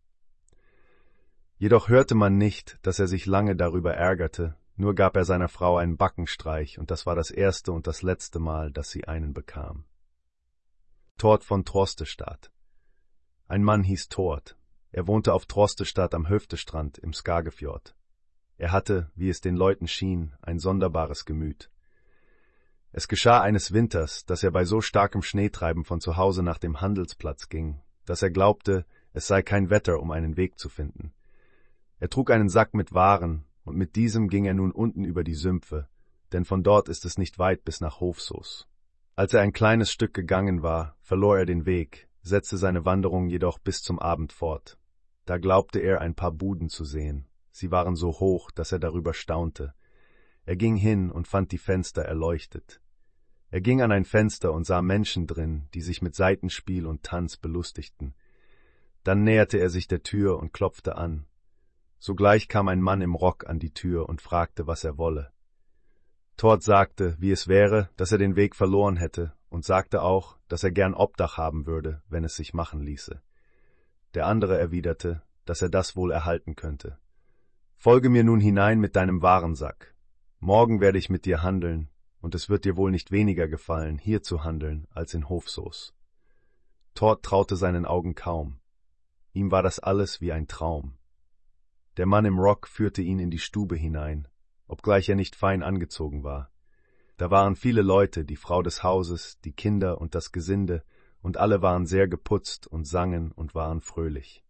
Jedoch 1.64 1.88
hörte 1.88 2.14
man 2.14 2.38
nicht, 2.38 2.78
dass 2.82 3.00
er 3.00 3.08
sich 3.08 3.26
lange 3.26 3.56
darüber 3.56 3.94
ärgerte, 3.94 4.58
nur 4.76 4.96
gab 4.96 5.16
er 5.16 5.24
seiner 5.24 5.48
Frau 5.48 5.78
einen 5.78 5.96
Backenstreich, 5.96 6.78
und 6.78 6.92
das 6.92 7.06
war 7.06 7.16
das 7.16 7.32
erste 7.32 7.72
und 7.72 7.88
das 7.88 8.02
letzte 8.02 8.40
Mal, 8.40 8.70
dass 8.70 8.90
sie 8.90 9.08
einen 9.08 9.34
bekam. 9.34 9.86
Tort 11.18 11.46
von 11.46 11.64
Trostestadt. 11.64 12.52
Ein 13.48 13.64
Mann 13.64 13.82
hieß 13.82 14.10
Tort. 14.10 14.58
Er 14.92 15.08
wohnte 15.08 15.32
auf 15.32 15.46
Trostestadt 15.46 16.14
am 16.14 16.28
Höftestrand 16.28 16.98
im 16.98 17.14
Skagefjord. 17.14 17.96
Er 18.58 18.74
hatte, 18.74 19.10
wie 19.16 19.30
es 19.30 19.40
den 19.40 19.56
Leuten 19.56 19.88
schien, 19.88 20.36
ein 20.42 20.60
sonderbares 20.60 21.24
Gemüt. 21.24 21.72
Es 22.92 23.08
geschah 23.08 23.40
eines 23.40 23.72
Winters, 23.72 24.26
dass 24.26 24.44
er 24.44 24.52
bei 24.52 24.66
so 24.66 24.82
starkem 24.82 25.22
Schneetreiben 25.22 25.86
von 25.86 26.02
zu 26.02 26.18
Hause 26.18 26.44
nach 26.44 26.58
dem 26.58 26.82
Handelsplatz 26.82 27.48
ging, 27.48 27.80
dass 28.04 28.22
er 28.22 28.32
glaubte, 28.32 28.86
es 29.14 29.28
sei 29.28 29.42
kein 29.44 29.70
Wetter, 29.70 30.02
um 30.02 30.12
einen 30.12 30.36
Weg 30.36 30.60
zu 30.60 30.68
finden. 30.68 31.14
Er 32.04 32.10
trug 32.10 32.32
einen 32.32 32.50
Sack 32.50 32.74
mit 32.74 32.94
Waren, 32.94 33.46
und 33.64 33.78
mit 33.78 33.96
diesem 33.96 34.28
ging 34.28 34.44
er 34.44 34.54
nun 34.54 34.74
unten 34.74 35.06
über 35.06 35.24
die 35.24 35.36
Sümpfe, 35.36 35.88
denn 36.34 36.44
von 36.44 36.62
dort 36.62 36.90
ist 36.90 37.06
es 37.06 37.18
nicht 37.18 37.40
weit 37.40 37.64
bis 37.64 37.80
nach 37.80 38.02
Hofsoos. 38.02 38.68
Als 39.16 39.34
er 39.34 39.40
ein 39.40 39.54
kleines 39.54 39.90
Stück 39.90 40.14
gegangen 40.14 40.64
war, 40.64 40.98
verlor 41.00 41.38
er 41.38 41.46
den 41.46 41.66
Weg, 41.66 42.10
setzte 42.22 42.58
seine 42.58 42.84
Wanderung 42.84 43.30
jedoch 43.30 43.58
bis 43.58 43.82
zum 43.82 44.00
Abend 44.00 44.34
fort. 44.34 44.78
Da 45.24 45.38
glaubte 45.38 45.80
er 45.80 46.02
ein 46.02 46.14
paar 46.14 46.34
Buden 46.34 46.68
zu 46.68 46.84
sehen. 46.84 47.30
Sie 47.52 47.72
waren 47.72 47.96
so 47.96 48.20
hoch, 48.20 48.52
dass 48.52 48.74
er 48.74 48.80
darüber 48.80 49.14
staunte. 49.14 49.74
Er 50.44 50.58
ging 50.58 50.76
hin 50.76 51.10
und 51.10 51.30
fand 51.30 51.54
die 51.54 51.58
Fenster 51.58 52.02
erleuchtet. 52.02 52.82
Er 53.50 53.62
ging 53.62 53.82
an 53.82 53.94
ein 53.94 54.04
Fenster 54.04 54.52
und 54.52 54.66
sah 54.66 54.82
Menschen 54.82 55.26
drin, 55.26 55.70
die 55.74 55.82
sich 55.82 56.02
mit 56.02 56.16
Seitenspiel 56.16 56.86
und 56.86 57.04
Tanz 57.04 57.38
belustigten. 57.38 58.14
Dann 59.06 59.24
näherte 59.24 59.58
er 59.58 59.70
sich 59.70 59.88
der 59.88 60.04
Tür 60.04 60.38
und 60.40 60.52
klopfte 60.52 60.98
an. 60.98 61.28
Sogleich 62.06 62.50
kam 62.50 62.68
ein 62.68 62.82
Mann 62.82 63.00
im 63.00 63.16
Rock 63.16 63.48
an 63.48 63.60
die 63.60 63.74
Tür 63.74 64.10
und 64.10 64.22
fragte, 64.22 64.68
was 64.68 64.84
er 64.84 64.98
wolle. 64.98 65.32
Tord 66.36 66.62
sagte, 66.62 67.16
wie 67.18 67.32
es 67.32 67.48
wäre, 67.48 67.92
dass 67.96 68.12
er 68.12 68.18
den 68.18 68.36
Weg 68.36 68.58
verloren 68.58 68.98
hätte, 68.98 69.32
und 69.48 69.64
sagte 69.64 70.02
auch, 70.02 70.38
dass 70.50 70.66
er 70.66 70.72
gern 70.72 70.96
Obdach 70.96 71.38
haben 71.38 71.66
würde, 71.66 72.04
wenn 72.10 72.26
es 72.26 72.36
sich 72.36 72.54
machen 72.54 72.82
ließe. 72.82 73.22
Der 74.16 74.28
andere 74.28 74.58
erwiderte, 74.58 75.22
dass 75.46 75.62
er 75.62 75.70
das 75.70 75.96
wohl 75.96 76.12
erhalten 76.12 76.58
könnte. 76.58 76.98
Folge 77.78 78.10
mir 78.10 78.26
nun 78.26 78.42
hinein 78.42 78.82
mit 78.82 78.98
deinem 78.98 79.22
Warensack. 79.22 79.96
Morgen 80.42 80.82
werde 80.82 80.98
ich 80.98 81.10
mit 81.10 81.24
dir 81.24 81.42
handeln, 81.42 81.88
und 82.20 82.36
es 82.36 82.50
wird 82.50 82.66
dir 82.66 82.76
wohl 82.76 82.92
nicht 82.92 83.12
weniger 83.12 83.48
gefallen, 83.48 83.98
hier 83.98 84.22
zu 84.22 84.44
handeln, 84.44 84.90
als 84.92 85.14
in 85.14 85.30
Hofsoos. 85.30 85.94
Tord 86.96 87.24
traute 87.24 87.56
seinen 87.56 87.86
Augen 87.86 88.14
kaum. 88.14 88.60
Ihm 89.32 89.52
war 89.52 89.64
das 89.64 89.80
alles 89.80 90.20
wie 90.20 90.34
ein 90.34 90.50
Traum. 90.50 90.98
Der 91.98 92.08
Mann 92.08 92.26
im 92.26 92.40
Rock 92.40 92.68
führte 92.68 93.04
ihn 93.04 93.20
in 93.20 93.30
die 93.30 93.40
Stube 93.40 93.76
hinein, 93.76 94.28
obgleich 94.68 95.10
er 95.10 95.16
nicht 95.16 95.36
fein 95.36 95.62
angezogen 95.62 96.24
war. 96.24 96.50
Da 97.18 97.30
waren 97.30 97.56
viele 97.56 97.84
Leute, 97.84 98.26
die 98.26 98.36
Frau 98.36 98.64
des 98.64 98.82
Hauses, 98.82 99.40
die 99.42 99.54
Kinder 99.54 100.02
und 100.02 100.16
das 100.16 100.32
Gesinde, 100.32 100.84
und 101.22 101.38
alle 101.38 101.62
waren 101.62 101.86
sehr 101.86 102.08
geputzt 102.08 102.66
und 102.66 102.86
sangen 102.86 103.32
und 103.32 103.54
waren 103.54 103.80
fröhlich. 103.80 104.44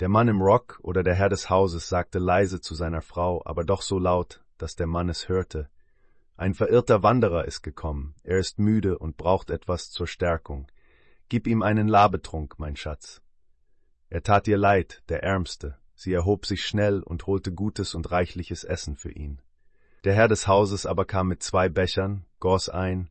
Der 0.00 0.08
Mann 0.10 0.28
im 0.28 0.42
Rock 0.42 0.78
oder 0.82 1.02
der 1.02 1.14
Herr 1.14 1.30
des 1.30 1.48
Hauses 1.48 1.88
sagte 1.88 2.18
leise 2.18 2.60
zu 2.60 2.74
seiner 2.74 3.00
Frau, 3.00 3.42
aber 3.46 3.64
doch 3.64 3.80
so 3.80 3.98
laut, 3.98 4.44
dass 4.58 4.76
der 4.76 4.86
Mann 4.86 5.08
es 5.08 5.28
hörte. 5.28 5.70
Ein 6.36 6.52
verirrter 6.52 7.02
Wanderer 7.02 7.46
ist 7.46 7.62
gekommen, 7.62 8.14
er 8.24 8.38
ist 8.38 8.58
müde 8.58 8.98
und 8.98 9.16
braucht 9.16 9.50
etwas 9.50 9.90
zur 9.90 10.06
Stärkung. 10.06 10.66
Gib 11.28 11.46
ihm 11.46 11.62
einen 11.62 11.88
Labetrunk, 11.88 12.58
mein 12.58 12.76
Schatz. 12.76 13.22
Er 14.10 14.22
tat 14.22 14.46
ihr 14.48 14.58
leid, 14.58 15.02
der 15.08 15.22
Ärmste, 15.22 15.78
Sie 15.94 16.12
erhob 16.12 16.46
sich 16.46 16.64
schnell 16.64 17.02
und 17.02 17.26
holte 17.26 17.52
gutes 17.52 17.94
und 17.94 18.10
reichliches 18.10 18.64
Essen 18.64 18.96
für 18.96 19.12
ihn. 19.12 19.40
Der 20.04 20.14
Herr 20.14 20.28
des 20.28 20.46
Hauses 20.46 20.86
aber 20.86 21.04
kam 21.04 21.28
mit 21.28 21.42
zwei 21.42 21.68
Bechern, 21.68 22.24
goss 22.40 22.68
ein, 22.68 23.08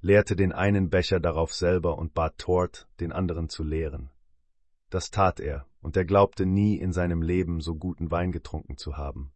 leerte 0.00 0.36
den 0.36 0.52
einen 0.52 0.90
Becher 0.90 1.20
darauf 1.20 1.54
selber 1.54 1.96
und 1.96 2.12
bat 2.12 2.36
Tort, 2.36 2.86
den 3.00 3.12
anderen 3.12 3.48
zu 3.48 3.62
leeren. 3.62 4.10
Das 4.90 5.10
tat 5.10 5.40
er, 5.40 5.66
und 5.80 5.96
er 5.96 6.04
glaubte 6.04 6.44
nie 6.44 6.76
in 6.76 6.92
seinem 6.92 7.22
Leben 7.22 7.60
so 7.60 7.74
guten 7.74 8.10
Wein 8.10 8.30
getrunken 8.30 8.76
zu 8.76 8.96
haben. 8.96 9.32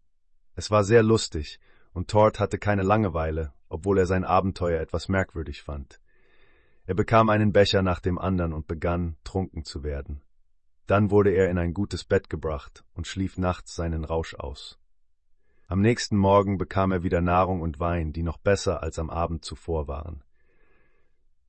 Es 0.55 0.71
war 0.71 0.85
sehr 0.85 1.03
lustig, 1.03 1.59
und 1.95 2.09
Tort 2.11 2.39
hatte 2.39 2.59
keine 2.59 2.83
Langeweile, 2.83 3.53
obwohl 3.69 3.99
er 3.99 4.07
sein 4.07 4.25
Abenteuer 4.25 4.81
etwas 4.81 5.09
merkwürdig 5.09 5.63
fand. 5.63 6.01
Er 6.85 6.95
bekam 6.95 7.29
einen 7.29 7.53
Becher 7.53 7.83
nach 7.83 8.01
dem 8.01 8.19
andern 8.19 8.53
und 8.53 8.67
begann, 8.67 9.17
trunken 9.25 9.65
zu 9.65 9.83
werden. 9.83 10.21
Dann 10.89 11.11
wurde 11.11 11.33
er 11.33 11.51
in 11.51 11.59
ein 11.59 11.75
gutes 11.75 12.03
Bett 12.03 12.31
gebracht 12.31 12.83
und 12.95 13.07
schlief 13.07 13.37
nachts 13.37 13.77
seinen 13.77 14.05
Rausch 14.05 14.35
aus. 14.35 14.79
Am 15.67 15.83
nächsten 15.83 16.17
Morgen 16.17 16.57
bekam 16.57 16.93
er 16.93 17.03
wieder 17.03 17.21
Nahrung 17.21 17.61
und 17.61 17.79
Wein, 17.79 18.15
die 18.15 18.23
noch 18.23 18.39
besser 18.39 18.83
als 18.83 18.99
am 18.99 19.11
Abend 19.11 19.45
zuvor 19.45 19.87
waren. 19.87 20.25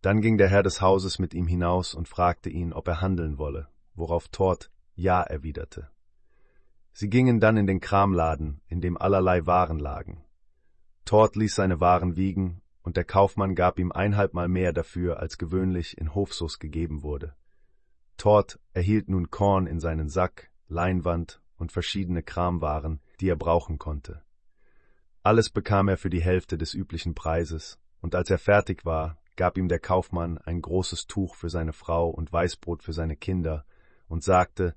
Dann 0.02 0.20
ging 0.20 0.38
der 0.38 0.50
Herr 0.50 0.62
des 0.62 0.82
Hauses 0.82 1.20
mit 1.20 1.34
ihm 1.34 1.48
hinaus 1.48 1.94
und 1.94 2.10
fragte 2.10 2.50
ihn, 2.50 2.74
ob 2.74 2.90
er 2.90 3.00
handeln 3.00 3.38
wolle, 3.38 3.70
worauf 3.96 4.28
Tort 4.28 4.72
Ja 4.96 5.22
erwiderte. 5.22 5.90
Sie 6.92 7.10
gingen 7.10 7.40
dann 7.40 7.56
in 7.56 7.66
den 7.66 7.80
Kramladen, 7.80 8.60
in 8.68 8.82
dem 8.82 8.98
allerlei 8.98 9.46
Waren 9.46 9.80
lagen. 9.80 10.22
Tort 11.06 11.38
ließ 11.38 11.56
seine 11.56 11.80
Waren 11.80 12.18
wiegen, 12.18 12.62
und 12.82 12.98
der 12.98 13.06
Kaufmann 13.06 13.56
gab 13.56 13.80
ihm 13.80 13.94
einhalbmal 13.94 14.50
mehr 14.50 14.74
dafür, 14.74 15.22
als 15.22 15.38
gewöhnlich 15.38 15.98
in 15.98 16.14
Hofsus 16.14 16.60
gegeben 16.60 17.04
wurde. 17.04 17.36
Tort 18.20 18.59
erhielt 18.74 19.07
nun 19.07 19.32
Korn 19.32 19.65
in 19.65 19.80
seinen 19.80 20.09
Sack, 20.09 20.51
Leinwand 20.67 21.41
und 21.57 21.72
verschiedene 21.72 22.22
Kramwaren, 22.22 22.99
die 23.22 23.30
er 23.30 23.38
brauchen 23.38 23.80
konnte. 23.80 24.22
Alles 25.24 25.49
bekam 25.49 25.88
er 25.88 25.95
für 25.95 26.09
die 26.09 26.22
Hälfte 26.22 26.57
des 26.57 26.74
üblichen 26.74 27.15
Preises, 27.15 27.80
und 28.01 28.15
als 28.15 28.30
er 28.30 28.38
fertig 28.38 28.84
war, 28.84 29.17
gab 29.38 29.57
ihm 29.57 29.70
der 29.70 29.80
Kaufmann 29.80 30.38
ein 30.38 30.61
großes 30.61 31.07
Tuch 31.07 31.36
für 31.36 31.49
seine 31.49 31.72
Frau 31.72 32.09
und 32.09 32.34
Weißbrot 32.34 32.84
für 32.84 32.91
seine 32.91 33.15
Kinder 33.15 33.65
und 34.09 34.22
sagte, 34.22 34.76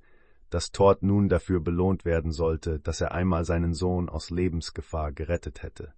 dass 0.48 0.70
Tort 0.70 1.02
nun 1.02 1.28
dafür 1.28 1.58
belohnt 1.58 2.04
werden 2.04 2.30
sollte, 2.30 2.78
dass 2.78 3.00
er 3.00 3.10
einmal 3.10 3.44
seinen 3.44 3.74
Sohn 3.74 4.08
aus 4.08 4.30
Lebensgefahr 4.30 5.10
gerettet 5.10 5.64
hätte. 5.64 5.94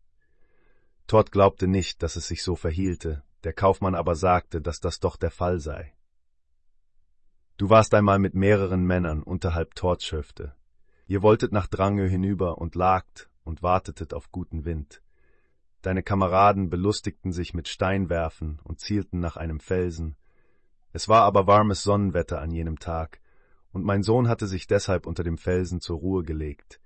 Tort 1.07 1.30
glaubte 1.30 1.68
nicht, 1.68 2.03
dass 2.03 2.16
es 2.16 2.26
sich 2.26 2.42
so 2.42 2.57
verhielte, 2.57 3.22
der 3.42 3.53
Kaufmann 3.53 3.95
aber 3.95 4.14
sagte, 4.14 4.62
dass 4.62 4.80
das 4.80 4.99
doch 4.99 5.16
der 5.16 5.30
Fall 5.30 5.61
sei. 5.61 5.92
Du 7.57 7.70
warst 7.70 7.94
einmal 7.94 8.18
mit 8.18 8.34
mehreren 8.34 8.84
Männern 8.84 9.22
unterhalb 9.22 9.76
Tortschöfte. 9.76 10.57
Ihr 11.07 11.22
wolltet 11.22 11.52
nach 11.52 11.68
Drangö 11.68 12.09
hinüber 12.09 12.59
und 12.59 12.74
lagt 12.74 13.30
und 13.44 13.62
wartetet 13.62 14.12
auf 14.12 14.32
guten 14.32 14.64
Wind. 14.64 15.02
Deine 15.80 16.02
Kameraden 16.02 16.68
belustigten 16.68 17.30
sich 17.30 17.55
mit 17.55 17.68
Steinwerfen 17.68 18.59
und 18.64 18.80
zielten 18.80 19.20
nach 19.20 19.36
einem 19.36 19.61
Felsen. 19.61 20.16
Es 20.92 21.09
war 21.09 21.22
aber 21.22 21.46
warmes 21.46 21.84
Sonnenwetter 21.84 22.40
an 22.40 22.50
jenem 22.50 22.80
Tag, 22.80 23.20
und 23.70 23.84
mein 23.84 24.02
Sohn 24.02 24.28
hatte 24.28 24.48
sich 24.48 24.66
deshalb 24.66 25.07
unter 25.07 25.22
dem 25.22 25.38
Felsen 25.38 25.80
zur 25.80 25.98
Ruhe 25.98 26.24
gelegt, 26.24 26.80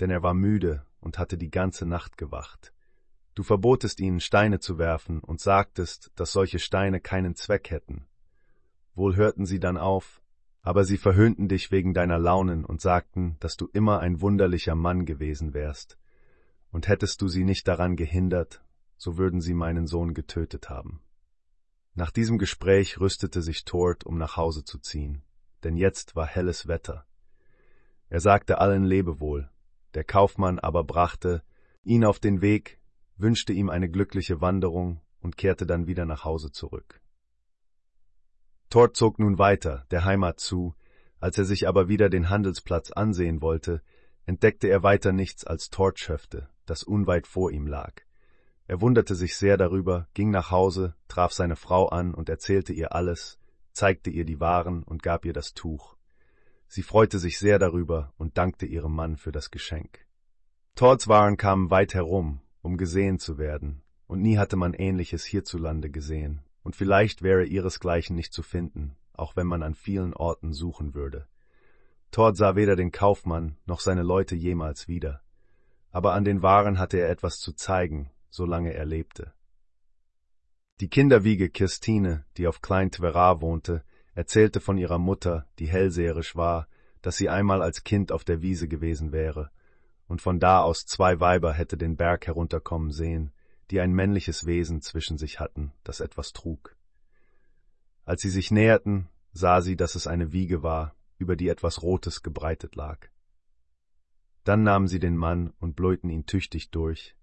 denn 0.00 0.08
er 0.08 0.22
war 0.22 0.34
müde 0.34 0.86
und 1.00 1.18
hatte 1.18 1.36
die 1.36 1.50
ganze 1.50 1.84
Nacht 1.84 2.16
gewacht. 2.16 2.72
Du 3.34 3.42
verbotest 3.42 4.00
ihnen 4.00 4.20
Steine 4.20 4.58
zu 4.58 4.78
werfen 4.78 5.20
und 5.20 5.40
sagtest, 5.40 6.12
dass 6.14 6.32
solche 6.32 6.58
Steine 6.58 7.00
keinen 7.00 7.34
Zweck 7.34 7.70
hätten, 7.70 8.06
Wohl 8.98 9.14
hörten 9.14 9.46
sie 9.46 9.60
dann 9.60 9.76
auf, 9.76 10.20
aber 10.60 10.84
sie 10.84 10.98
verhöhnten 10.98 11.46
dich 11.46 11.70
wegen 11.70 11.94
deiner 11.94 12.18
Launen 12.18 12.64
und 12.64 12.80
sagten, 12.80 13.36
dass 13.38 13.56
du 13.56 13.68
immer 13.72 14.00
ein 14.00 14.20
wunderlicher 14.20 14.74
Mann 14.74 15.06
gewesen 15.06 15.54
wärst. 15.54 15.96
Und 16.72 16.88
hättest 16.88 17.22
du 17.22 17.28
sie 17.28 17.44
nicht 17.44 17.68
daran 17.68 17.94
gehindert, 17.94 18.64
so 18.96 19.16
würden 19.16 19.40
sie 19.40 19.54
meinen 19.54 19.86
Sohn 19.86 20.14
getötet 20.14 20.68
haben. 20.68 21.00
Nach 21.94 22.10
diesem 22.10 22.38
Gespräch 22.38 22.98
rüstete 22.98 23.40
sich 23.40 23.64
Tord, 23.64 24.04
um 24.04 24.18
nach 24.18 24.36
Hause 24.36 24.64
zu 24.64 24.78
ziehen, 24.78 25.22
denn 25.62 25.76
jetzt 25.76 26.16
war 26.16 26.26
helles 26.26 26.66
Wetter. 26.66 27.06
Er 28.08 28.18
sagte 28.18 28.58
allen 28.58 28.84
Lebewohl, 28.84 29.48
der 29.94 30.02
Kaufmann 30.02 30.58
aber 30.58 30.82
brachte 30.82 31.44
ihn 31.84 32.04
auf 32.04 32.18
den 32.18 32.42
Weg, 32.42 32.80
wünschte 33.16 33.52
ihm 33.52 33.70
eine 33.70 33.88
glückliche 33.88 34.40
Wanderung 34.40 35.00
und 35.20 35.36
kehrte 35.36 35.66
dann 35.66 35.86
wieder 35.86 36.04
nach 36.04 36.24
Hause 36.24 36.50
zurück. 36.50 37.00
Tord 38.70 38.96
zog 38.96 39.18
nun 39.18 39.38
weiter, 39.38 39.86
der 39.90 40.04
Heimat 40.04 40.40
zu, 40.40 40.74
als 41.20 41.38
er 41.38 41.44
sich 41.44 41.66
aber 41.66 41.88
wieder 41.88 42.10
den 42.10 42.28
Handelsplatz 42.28 42.90
ansehen 42.90 43.40
wollte, 43.40 43.82
entdeckte 44.26 44.68
er 44.68 44.82
weiter 44.82 45.12
nichts 45.12 45.44
als 45.44 45.70
Tortschöfte, 45.70 46.48
das 46.66 46.82
unweit 46.82 47.26
vor 47.26 47.50
ihm 47.50 47.66
lag. 47.66 47.94
Er 48.66 48.82
wunderte 48.82 49.14
sich 49.14 49.36
sehr 49.36 49.56
darüber, 49.56 50.06
ging 50.12 50.30
nach 50.30 50.50
Hause, 50.50 50.94
traf 51.08 51.32
seine 51.32 51.56
Frau 51.56 51.88
an 51.88 52.12
und 52.12 52.28
erzählte 52.28 52.74
ihr 52.74 52.94
alles, 52.94 53.38
zeigte 53.72 54.10
ihr 54.10 54.26
die 54.26 54.40
Waren 54.40 54.82
und 54.82 55.02
gab 55.02 55.24
ihr 55.24 55.32
das 55.32 55.54
Tuch. 55.54 55.96
Sie 56.66 56.82
freute 56.82 57.18
sich 57.18 57.38
sehr 57.38 57.58
darüber 57.58 58.12
und 58.18 58.36
dankte 58.36 58.66
ihrem 58.66 58.94
Mann 58.94 59.16
für 59.16 59.32
das 59.32 59.50
Geschenk. 59.50 60.06
Tords 60.74 61.08
Waren 61.08 61.38
kamen 61.38 61.70
weit 61.70 61.94
herum, 61.94 62.42
um 62.60 62.76
gesehen 62.76 63.18
zu 63.18 63.38
werden, 63.38 63.82
und 64.06 64.20
nie 64.20 64.36
hatte 64.36 64.56
man 64.56 64.74
Ähnliches 64.74 65.24
hierzulande 65.24 65.88
gesehen, 65.90 66.42
und 66.68 66.76
vielleicht 66.76 67.22
wäre 67.22 67.46
ihresgleichen 67.46 68.14
nicht 68.14 68.34
zu 68.34 68.42
finden, 68.42 68.94
auch 69.14 69.36
wenn 69.36 69.46
man 69.46 69.62
an 69.62 69.74
vielen 69.74 70.12
Orten 70.12 70.52
suchen 70.52 70.92
würde. 70.92 71.26
Tord 72.10 72.36
sah 72.36 72.56
weder 72.56 72.76
den 72.76 72.92
Kaufmann 72.92 73.56
noch 73.64 73.80
seine 73.80 74.02
Leute 74.02 74.34
jemals 74.34 74.86
wieder, 74.86 75.22
aber 75.92 76.12
an 76.12 76.26
den 76.26 76.42
Waren 76.42 76.78
hatte 76.78 76.98
er 76.98 77.08
etwas 77.08 77.40
zu 77.40 77.54
zeigen, 77.54 78.10
solange 78.28 78.74
er 78.74 78.84
lebte. 78.84 79.32
Die 80.82 80.90
Kinderwiege 80.90 81.48
Kirstine, 81.48 82.26
die 82.36 82.46
auf 82.46 82.60
Klein 82.60 82.90
Tvera 82.90 83.40
wohnte, 83.40 83.82
erzählte 84.12 84.60
von 84.60 84.76
ihrer 84.76 84.98
Mutter, 84.98 85.46
die 85.58 85.68
hellseherisch 85.68 86.36
war, 86.36 86.68
dass 87.00 87.16
sie 87.16 87.30
einmal 87.30 87.62
als 87.62 87.82
Kind 87.82 88.12
auf 88.12 88.24
der 88.24 88.42
Wiese 88.42 88.68
gewesen 88.68 89.10
wäre 89.10 89.50
und 90.06 90.20
von 90.20 90.38
da 90.38 90.60
aus 90.60 90.84
zwei 90.84 91.18
Weiber 91.18 91.54
hätte 91.54 91.78
den 91.78 91.96
Berg 91.96 92.26
herunterkommen 92.26 92.90
sehen, 92.90 93.32
die 93.70 93.80
ein 93.80 93.92
männliches 93.92 94.46
Wesen 94.46 94.80
zwischen 94.80 95.18
sich 95.18 95.40
hatten, 95.40 95.72
das 95.84 96.00
etwas 96.00 96.32
trug. 96.32 96.76
Als 98.04 98.22
sie 98.22 98.30
sich 98.30 98.50
näherten, 98.50 99.08
sah 99.32 99.60
sie, 99.60 99.76
dass 99.76 99.94
es 99.94 100.06
eine 100.06 100.32
Wiege 100.32 100.62
war, 100.62 100.94
über 101.18 101.36
die 101.36 101.48
etwas 101.48 101.82
Rotes 101.82 102.22
gebreitet 102.22 102.74
lag. 102.76 103.08
Dann 104.44 104.62
nahmen 104.62 104.88
sie 104.88 104.98
den 104.98 105.16
Mann 105.16 105.52
und 105.58 105.76
bläuten 105.76 106.08
ihn 106.08 106.24
tüchtig 106.24 106.70
durch, 106.70 107.14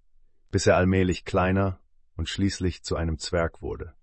bis 0.51 0.67
er 0.67 0.77
allmählich 0.77 1.25
kleiner 1.25 1.79
und 2.15 2.29
schließlich 2.29 2.83
zu 2.83 2.95
einem 2.95 3.17
Zwerg 3.17 3.61
wurde. 3.61 3.95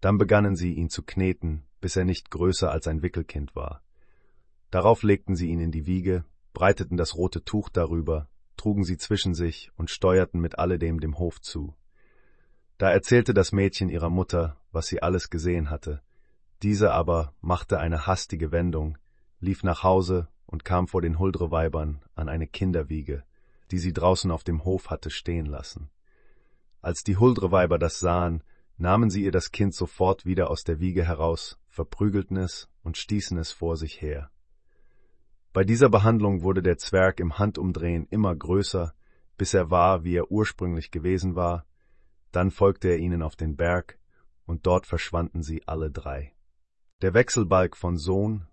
Dann 0.00 0.18
begannen 0.18 0.54
sie 0.54 0.74
ihn 0.74 0.90
zu 0.90 1.02
kneten, 1.02 1.64
bis 1.80 1.96
er 1.96 2.04
nicht 2.04 2.30
größer 2.30 2.70
als 2.70 2.86
ein 2.88 3.02
Wickelkind 3.02 3.56
war. 3.56 3.82
Darauf 4.70 5.02
legten 5.02 5.36
sie 5.36 5.48
ihn 5.48 5.60
in 5.60 5.72
die 5.72 5.86
Wiege, 5.86 6.24
breiteten 6.52 6.96
das 6.96 7.16
rote 7.16 7.44
Tuch 7.44 7.68
darüber, 7.68 8.28
trugen 8.56 8.84
sie 8.84 8.96
zwischen 8.96 9.34
sich 9.34 9.70
und 9.76 9.90
steuerten 9.90 10.40
mit 10.40 10.58
alledem 10.58 11.00
dem 11.00 11.18
Hof 11.18 11.40
zu. 11.40 11.74
Da 12.78 12.90
erzählte 12.90 13.32
das 13.32 13.52
Mädchen 13.52 13.88
ihrer 13.88 14.10
Mutter, 14.10 14.56
was 14.72 14.86
sie 14.86 15.02
alles 15.02 15.30
gesehen 15.30 15.70
hatte. 15.70 16.02
Diese 16.62 16.92
aber 16.92 17.34
machte 17.40 17.78
eine 17.78 18.06
hastige 18.06 18.52
Wendung, 18.52 18.98
lief 19.40 19.62
nach 19.62 19.82
Hause 19.82 20.28
und 20.46 20.64
kam 20.64 20.88
vor 20.88 21.02
den 21.02 21.18
Huldreweibern 21.18 22.02
an 22.14 22.28
eine 22.28 22.46
Kinderwiege, 22.46 23.24
die 23.70 23.78
sie 23.78 23.92
draußen 23.92 24.30
auf 24.30 24.44
dem 24.44 24.64
Hof 24.64 24.90
hatte 24.90 25.10
stehen 25.10 25.46
lassen. 25.46 25.90
Als 26.82 27.02
die 27.02 27.16
Huldreweiber 27.16 27.78
das 27.78 27.98
sahen, 27.98 28.42
nahmen 28.78 29.10
sie 29.10 29.24
ihr 29.24 29.32
das 29.32 29.50
Kind 29.50 29.74
sofort 29.74 30.24
wieder 30.24 30.50
aus 30.50 30.64
der 30.64 30.80
Wiege 30.80 31.04
heraus, 31.04 31.58
verprügelten 31.68 32.36
es 32.36 32.68
und 32.82 32.96
stießen 32.96 33.38
es 33.38 33.52
vor 33.52 33.76
sich 33.76 34.00
her. 34.00 34.30
Bei 35.56 35.64
dieser 35.64 35.88
Behandlung 35.88 36.42
wurde 36.42 36.62
der 36.62 36.76
Zwerg 36.76 37.18
im 37.18 37.38
Handumdrehen 37.38 38.06
immer 38.10 38.36
größer, 38.36 38.92
bis 39.38 39.54
er 39.54 39.70
war, 39.70 40.04
wie 40.04 40.14
er 40.14 40.30
ursprünglich 40.30 40.90
gewesen 40.90 41.34
war, 41.34 41.64
dann 42.30 42.50
folgte 42.50 42.88
er 42.88 42.98
ihnen 42.98 43.22
auf 43.22 43.36
den 43.36 43.56
Berg, 43.56 43.98
und 44.44 44.66
dort 44.66 44.86
verschwanden 44.86 45.42
sie 45.42 45.66
alle 45.66 45.90
drei. 45.90 46.34
Der 47.00 47.14
Wechselbalg 47.14 47.74
von 47.74 47.96
Sohn, 47.96 48.46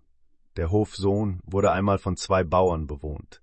der 0.56 0.70
Hof 0.70 0.96
Sohn, 0.96 1.40
wurde 1.44 1.72
einmal 1.72 1.98
von 1.98 2.16
zwei 2.16 2.42
Bauern 2.42 2.86
bewohnt. 2.86 3.42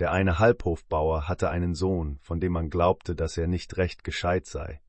Der 0.00 0.10
eine 0.10 0.40
Halbhofbauer 0.40 1.28
hatte 1.28 1.48
einen 1.48 1.76
Sohn, 1.76 2.18
von 2.22 2.40
dem 2.40 2.54
man 2.54 2.70
glaubte, 2.70 3.14
dass 3.14 3.38
er 3.38 3.46
nicht 3.46 3.76
recht 3.76 4.02
gescheit 4.02 4.46
sei. 4.46 4.80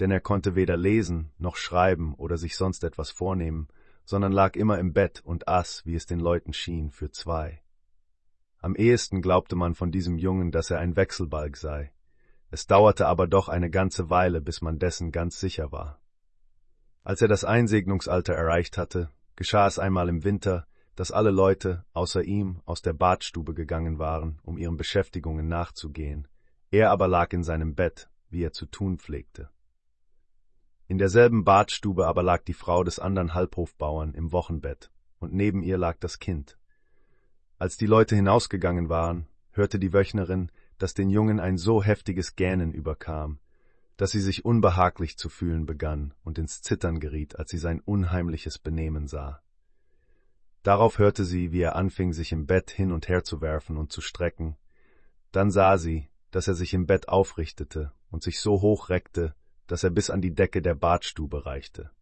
Denn 0.00 0.10
er 0.10 0.20
konnte 0.20 0.56
weder 0.56 0.76
lesen 0.76 1.30
noch 1.38 1.54
schreiben 1.54 2.12
oder 2.14 2.36
sich 2.36 2.56
sonst 2.56 2.82
etwas 2.82 3.12
vornehmen, 3.12 3.68
sondern 4.10 4.32
lag 4.32 4.56
immer 4.56 4.80
im 4.80 4.92
Bett 4.92 5.20
und 5.24 5.46
aß, 5.46 5.86
wie 5.86 5.94
es 5.94 6.04
den 6.04 6.18
Leuten 6.18 6.52
schien, 6.52 6.90
für 6.90 7.12
zwei. 7.12 7.62
Am 8.58 8.74
ehesten 8.74 9.22
glaubte 9.22 9.54
man 9.54 9.76
von 9.76 9.92
diesem 9.92 10.18
Jungen, 10.18 10.50
dass 10.50 10.68
er 10.68 10.80
ein 10.80 10.96
Wechselbalg 10.96 11.56
sei. 11.56 11.92
Es 12.50 12.66
dauerte 12.66 13.06
aber 13.06 13.28
doch 13.28 13.48
eine 13.48 13.70
ganze 13.70 14.10
Weile, 14.10 14.40
bis 14.40 14.62
man 14.62 14.80
dessen 14.80 15.12
ganz 15.12 15.38
sicher 15.38 15.70
war. 15.70 16.00
Als 17.04 17.22
er 17.22 17.28
das 17.28 17.44
Einsegnungsalter 17.44 18.34
erreicht 18.34 18.78
hatte, 18.78 19.10
geschah 19.36 19.68
es 19.68 19.78
einmal 19.78 20.08
im 20.08 20.24
Winter, 20.24 20.66
dass 20.96 21.12
alle 21.12 21.30
Leute 21.30 21.84
außer 21.92 22.24
ihm 22.24 22.62
aus 22.64 22.82
der 22.82 22.94
Badstube 22.94 23.54
gegangen 23.54 24.00
waren, 24.00 24.40
um 24.42 24.58
ihren 24.58 24.76
Beschäftigungen 24.76 25.46
nachzugehen, 25.46 26.26
er 26.72 26.90
aber 26.90 27.06
lag 27.06 27.32
in 27.32 27.44
seinem 27.44 27.76
Bett, 27.76 28.10
wie 28.28 28.42
er 28.42 28.52
zu 28.52 28.66
tun 28.66 28.98
pflegte. 28.98 29.50
In 30.90 30.98
derselben 30.98 31.44
Badstube 31.44 32.08
aber 32.08 32.24
lag 32.24 32.42
die 32.42 32.52
Frau 32.52 32.82
des 32.82 32.98
anderen 32.98 33.32
Halbhofbauern 33.32 34.12
im 34.12 34.32
Wochenbett, 34.32 34.90
und 35.20 35.32
neben 35.32 35.62
ihr 35.62 35.78
lag 35.78 35.98
das 36.00 36.18
Kind. 36.18 36.58
Als 37.60 37.76
die 37.76 37.86
Leute 37.86 38.16
hinausgegangen 38.16 38.88
waren, 38.88 39.28
hörte 39.52 39.78
die 39.78 39.92
Wöchnerin, 39.92 40.50
dass 40.78 40.92
den 40.92 41.08
Jungen 41.08 41.38
ein 41.38 41.58
so 41.58 41.80
heftiges 41.80 42.34
Gähnen 42.34 42.72
überkam, 42.72 43.38
dass 43.96 44.10
sie 44.10 44.20
sich 44.20 44.44
unbehaglich 44.44 45.16
zu 45.16 45.28
fühlen 45.28 45.64
begann 45.64 46.12
und 46.24 46.38
ins 46.38 46.60
Zittern 46.60 46.98
geriet, 46.98 47.38
als 47.38 47.52
sie 47.52 47.58
sein 47.58 47.78
unheimliches 47.78 48.58
Benehmen 48.58 49.06
sah. 49.06 49.40
Darauf 50.64 50.98
hörte 50.98 51.24
sie, 51.24 51.52
wie 51.52 51.60
er 51.60 51.76
anfing, 51.76 52.12
sich 52.12 52.32
im 52.32 52.46
Bett 52.46 52.68
hin 52.68 52.90
und 52.90 53.06
her 53.08 53.22
zu 53.22 53.40
werfen 53.40 53.76
und 53.76 53.92
zu 53.92 54.00
strecken. 54.00 54.56
Dann 55.30 55.52
sah 55.52 55.78
sie, 55.78 56.08
dass 56.32 56.48
er 56.48 56.54
sich 56.54 56.74
im 56.74 56.86
Bett 56.86 57.08
aufrichtete 57.08 57.92
und 58.10 58.24
sich 58.24 58.40
so 58.40 58.60
hoch 58.60 58.88
reckte, 58.88 59.36
dass 59.70 59.84
er 59.84 59.90
bis 59.90 60.10
an 60.10 60.20
die 60.20 60.34
Decke 60.34 60.62
der 60.62 60.74
Badstube 60.74 61.46
reichte. 61.46 61.92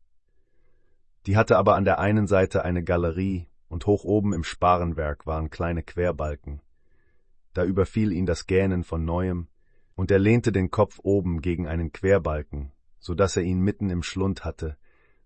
Die 1.27 1.37
hatte 1.37 1.59
aber 1.59 1.77
an 1.77 1.85
der 1.85 1.99
einen 1.99 2.27
Seite 2.27 2.65
eine 2.65 2.83
Galerie 2.83 3.47
und 3.69 3.85
hoch 3.85 4.05
oben 4.05 4.33
im 4.33 4.43
Sparenwerk 4.43 5.27
waren 5.27 5.51
kleine 5.51 5.83
Querbalken. 5.83 6.63
Da 7.53 7.65
überfiel 7.65 8.13
ihn 8.13 8.25
das 8.25 8.47
Gähnen 8.47 8.85
von 8.85 9.05
neuem, 9.05 9.49
und 9.95 10.11
er 10.11 10.19
lehnte 10.19 10.51
den 10.51 10.71
Kopf 10.71 10.99
oben 11.03 11.43
gegen 11.43 11.69
einen 11.69 11.93
Querbalken, 11.93 12.73
so 13.01 13.13
dass 13.15 13.37
er 13.37 13.43
ihn 13.43 13.61
mitten 13.61 13.91
im 13.91 14.03
Schlund 14.03 14.47
hatte, 14.47 14.79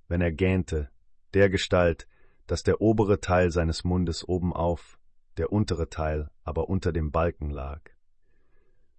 wenn 0.08 0.20
er 0.20 0.32
gähnte, 0.32 0.88
der 1.34 1.48
Gestalt, 1.48 2.08
dass 2.48 2.64
der 2.64 2.80
obere 2.80 3.20
Teil 3.20 3.52
seines 3.52 3.84
Mundes 3.84 4.28
oben 4.28 4.52
auf, 4.52 4.98
der 5.36 5.52
untere 5.52 5.90
Teil 5.90 6.28
aber 6.42 6.68
unter 6.68 6.92
dem 6.92 7.12
Balken 7.12 7.50
lag. 7.50 7.91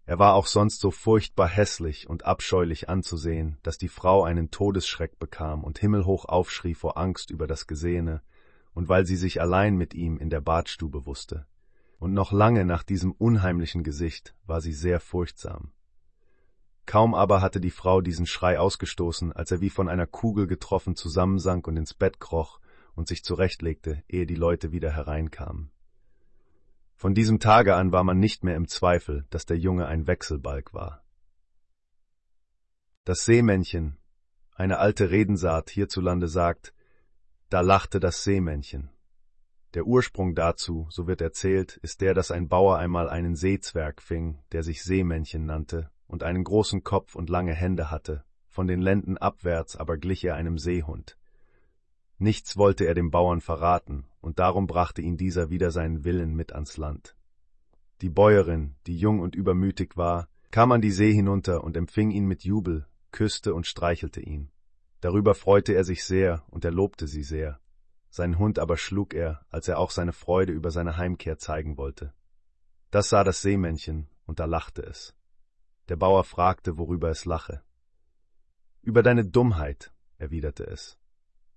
Er 0.05 0.19
war 0.19 0.33
auch 0.33 0.47
sonst 0.47 0.81
so 0.81 0.91
furchtbar 0.91 1.47
hässlich 1.47 2.09
und 2.09 2.25
abscheulich 2.25 2.89
anzusehen, 2.89 3.57
dass 3.63 3.77
die 3.77 3.87
Frau 3.87 4.23
einen 4.23 4.51
Todesschreck 4.51 5.17
bekam 5.17 5.63
und 5.63 5.79
himmelhoch 5.79 6.25
aufschrie 6.25 6.75
vor 6.75 6.97
Angst 6.97 7.31
über 7.31 7.47
das 7.47 7.67
Gesehene, 7.67 8.21
und 8.73 8.89
weil 8.89 9.05
sie 9.05 9.15
sich 9.15 9.39
allein 9.39 9.75
mit 9.75 9.93
ihm 9.93 10.17
in 10.17 10.29
der 10.29 10.41
Badstube 10.41 11.05
wusste. 11.05 11.45
Und 11.99 12.13
noch 12.13 12.33
lange 12.33 12.65
nach 12.65 12.83
diesem 12.83 13.13
unheimlichen 13.13 13.83
Gesicht 13.83 14.35
war 14.45 14.59
sie 14.59 14.73
sehr 14.73 14.99
furchtsam. 14.99 15.71
Kaum 16.85 17.15
aber 17.15 17.41
hatte 17.41 17.61
die 17.61 17.71
Frau 17.71 18.01
diesen 18.01 18.25
Schrei 18.25 18.59
ausgestoßen, 18.59 19.31
als 19.31 19.51
er 19.51 19.61
wie 19.61 19.69
von 19.69 19.87
einer 19.87 20.07
Kugel 20.07 20.47
getroffen 20.47 20.97
zusammensank 20.97 21.65
und 21.65 21.77
ins 21.77 21.93
Bett 21.93 22.19
kroch 22.19 22.59
und 22.93 23.07
sich 23.07 23.23
zurechtlegte, 23.23 24.03
ehe 24.09 24.25
die 24.25 24.35
Leute 24.35 24.73
wieder 24.73 24.91
hereinkamen. 24.91 25.71
Von 26.95 27.13
diesem 27.13 27.39
Tage 27.39 27.75
an 27.75 27.91
war 27.91 28.03
man 28.03 28.19
nicht 28.19 28.43
mehr 28.43 28.55
im 28.55 28.67
Zweifel, 28.67 29.25
dass 29.29 29.45
der 29.45 29.57
Junge 29.57 29.87
ein 29.87 30.07
Wechselbalg 30.07 30.73
war. 30.73 31.03
Das 33.03 33.25
Seemännchen, 33.25 33.97
eine 34.55 34.77
alte 34.77 35.11
Redensart 35.11 35.69
hierzulande 35.69 36.27
sagt, 36.27 36.73
da 37.49 37.61
lachte 37.61 37.99
das 37.99 38.23
Seemännchen. 38.23 38.89
Der 39.73 39.85
Ursprung 39.85 40.35
dazu, 40.35 40.87
so 40.89 41.07
wird 41.07 41.19
erzählt, 41.19 41.77
ist 41.77 42.01
der, 42.01 42.13
dass 42.13 42.31
ein 42.31 42.47
Bauer 42.47 42.77
einmal 42.77 43.09
einen 43.09 43.35
Seezwerg 43.35 44.01
fing, 44.01 44.39
der 44.51 44.63
sich 44.63 44.83
Seemännchen 44.83 45.45
nannte 45.45 45.89
und 46.07 46.23
einen 46.23 46.43
großen 46.43 46.83
Kopf 46.83 47.15
und 47.15 47.29
lange 47.29 47.53
Hände 47.53 47.89
hatte, 47.89 48.23
von 48.47 48.67
den 48.67 48.81
Lenden 48.81 49.17
abwärts 49.17 49.75
aber 49.75 49.97
glich 49.97 50.23
er 50.23 50.35
einem 50.35 50.59
Seehund. 50.59 51.17
Nichts 52.23 52.55
wollte 52.55 52.85
er 52.85 52.93
dem 52.93 53.11
Bauern 53.11 53.41
verraten, 53.41 54.05
und 54.21 54.39
darum 54.39 54.65
brachte 54.65 55.01
ihn 55.01 55.17
dieser 55.17 55.49
wieder 55.49 55.71
seinen 55.71 56.05
Willen 56.05 56.35
mit 56.35 56.53
ans 56.53 56.77
Land. 56.77 57.17
Die 57.99 58.07
Bäuerin, 58.07 58.75
die 58.87 58.95
jung 58.95 59.19
und 59.19 59.35
übermütig 59.35 59.97
war, 59.97 60.29
kam 60.49 60.71
an 60.71 60.79
die 60.79 60.91
See 60.91 61.11
hinunter 61.11 61.65
und 61.65 61.75
empfing 61.75 62.11
ihn 62.11 62.25
mit 62.25 62.45
Jubel, 62.45 62.87
küsste 63.11 63.53
und 63.53 63.67
streichelte 63.67 64.21
ihn. 64.21 64.51
Darüber 65.01 65.35
freute 65.35 65.73
er 65.73 65.83
sich 65.83 66.05
sehr, 66.05 66.45
und 66.49 66.63
er 66.63 66.71
lobte 66.71 67.07
sie 67.07 67.23
sehr. 67.23 67.59
Seinen 68.09 68.39
Hund 68.39 68.57
aber 68.57 68.77
schlug 68.77 69.13
er, 69.13 69.45
als 69.49 69.67
er 69.67 69.77
auch 69.77 69.91
seine 69.91 70.13
Freude 70.13 70.53
über 70.53 70.71
seine 70.71 70.95
Heimkehr 70.95 71.37
zeigen 71.39 71.75
wollte. 71.75 72.13
Das 72.89 73.09
sah 73.09 73.25
das 73.25 73.41
Seemännchen, 73.41 74.07
und 74.25 74.39
da 74.39 74.45
lachte 74.45 74.81
es. 74.81 75.13
Der 75.89 75.97
Bauer 75.97 76.23
fragte, 76.23 76.77
worüber 76.77 77.09
es 77.09 77.25
lache. 77.25 77.63
Über 78.81 79.03
deine 79.03 79.25
Dummheit, 79.25 79.91
erwiderte 80.19 80.65
es. 80.65 80.97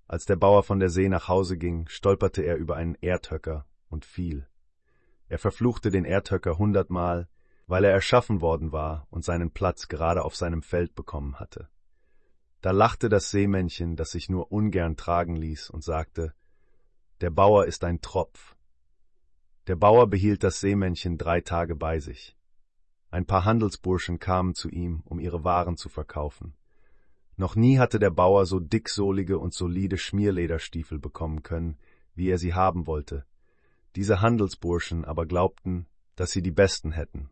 Als 0.08 0.24
der 0.24 0.36
Bauer 0.36 0.62
von 0.62 0.78
der 0.78 0.88
See 0.88 1.08
nach 1.08 1.28
Hause 1.28 1.56
ging, 1.56 1.88
stolperte 1.88 2.42
er 2.42 2.56
über 2.56 2.76
einen 2.76 2.94
Erdhöcker 3.00 3.66
und 3.88 4.04
fiel. 4.04 4.46
Er 5.28 5.38
verfluchte 5.38 5.90
den 5.90 6.04
Erdhöcker 6.04 6.58
hundertmal, 6.58 7.28
weil 7.66 7.84
er 7.84 7.90
erschaffen 7.90 8.40
worden 8.40 8.70
war 8.70 9.08
und 9.10 9.24
seinen 9.24 9.50
Platz 9.50 9.88
gerade 9.88 10.24
auf 10.24 10.36
seinem 10.36 10.62
Feld 10.62 10.94
bekommen 10.94 11.40
hatte. 11.40 11.68
Da 12.60 12.70
lachte 12.70 13.08
das 13.08 13.30
Seemännchen, 13.30 13.96
das 13.96 14.12
sich 14.12 14.28
nur 14.28 14.52
ungern 14.52 14.96
tragen 14.96 15.36
ließ, 15.36 15.70
und 15.70 15.82
sagte 15.82 16.34
Der 17.20 17.30
Bauer 17.30 17.66
ist 17.66 17.82
ein 17.82 18.00
Tropf. 18.00 18.56
Der 19.66 19.76
Bauer 19.76 20.06
behielt 20.06 20.44
das 20.44 20.60
Seemännchen 20.60 21.18
drei 21.18 21.40
Tage 21.40 21.74
bei 21.74 21.98
sich. 21.98 22.36
Ein 23.10 23.26
paar 23.26 23.44
Handelsburschen 23.44 24.20
kamen 24.20 24.54
zu 24.54 24.68
ihm, 24.68 25.02
um 25.04 25.18
ihre 25.18 25.42
Waren 25.42 25.76
zu 25.76 25.88
verkaufen. 25.88 26.54
Noch 27.36 27.54
nie 27.54 27.78
hatte 27.78 27.98
der 27.98 28.10
Bauer 28.10 28.46
so 28.46 28.60
dicksohlige 28.60 29.38
und 29.38 29.52
solide 29.52 29.98
Schmierlederstiefel 29.98 30.98
bekommen 30.98 31.42
können, 31.42 31.76
wie 32.14 32.30
er 32.30 32.38
sie 32.38 32.54
haben 32.54 32.86
wollte. 32.86 33.26
Diese 33.94 34.20
Handelsburschen 34.20 35.04
aber 35.04 35.26
glaubten, 35.26 35.86
dass 36.16 36.30
sie 36.32 36.42
die 36.42 36.50
besten 36.50 36.92
hätten. 36.92 37.30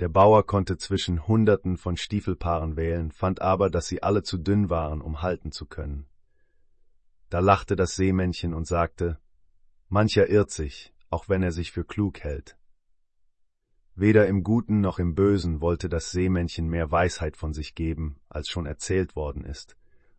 Der 0.00 0.08
Bauer 0.08 0.46
konnte 0.46 0.76
zwischen 0.78 1.26
Hunderten 1.26 1.76
von 1.76 1.96
Stiefelpaaren 1.96 2.76
wählen, 2.76 3.10
fand 3.10 3.40
aber, 3.40 3.70
dass 3.70 3.86
sie 3.86 4.02
alle 4.02 4.22
zu 4.22 4.36
dünn 4.36 4.68
waren, 4.68 5.00
um 5.00 5.22
halten 5.22 5.52
zu 5.52 5.66
können. 5.66 6.06
Da 7.30 7.40
lachte 7.40 7.76
das 7.76 7.94
Seemännchen 7.94 8.54
und 8.54 8.66
sagte, 8.66 9.18
Mancher 9.88 10.28
irrt 10.28 10.50
sich, 10.50 10.92
auch 11.08 11.28
wenn 11.28 11.42
er 11.42 11.52
sich 11.52 11.72
für 11.72 11.84
klug 11.84 12.20
hält. 12.20 12.57
Weder 14.00 14.28
im 14.28 14.44
Guten 14.44 14.80
noch 14.80 15.00
im 15.00 15.16
Bösen 15.16 15.60
wollte 15.60 15.88
das 15.88 16.12
Seemännchen 16.12 16.68
mehr 16.68 16.92
Weisheit 16.92 17.36
von 17.36 17.52
sich 17.52 17.74
geben, 17.74 18.20
als 18.28 18.48
schon 18.48 18.64
erzählt 18.64 19.16
worden 19.16 19.42
ist, 19.42 19.76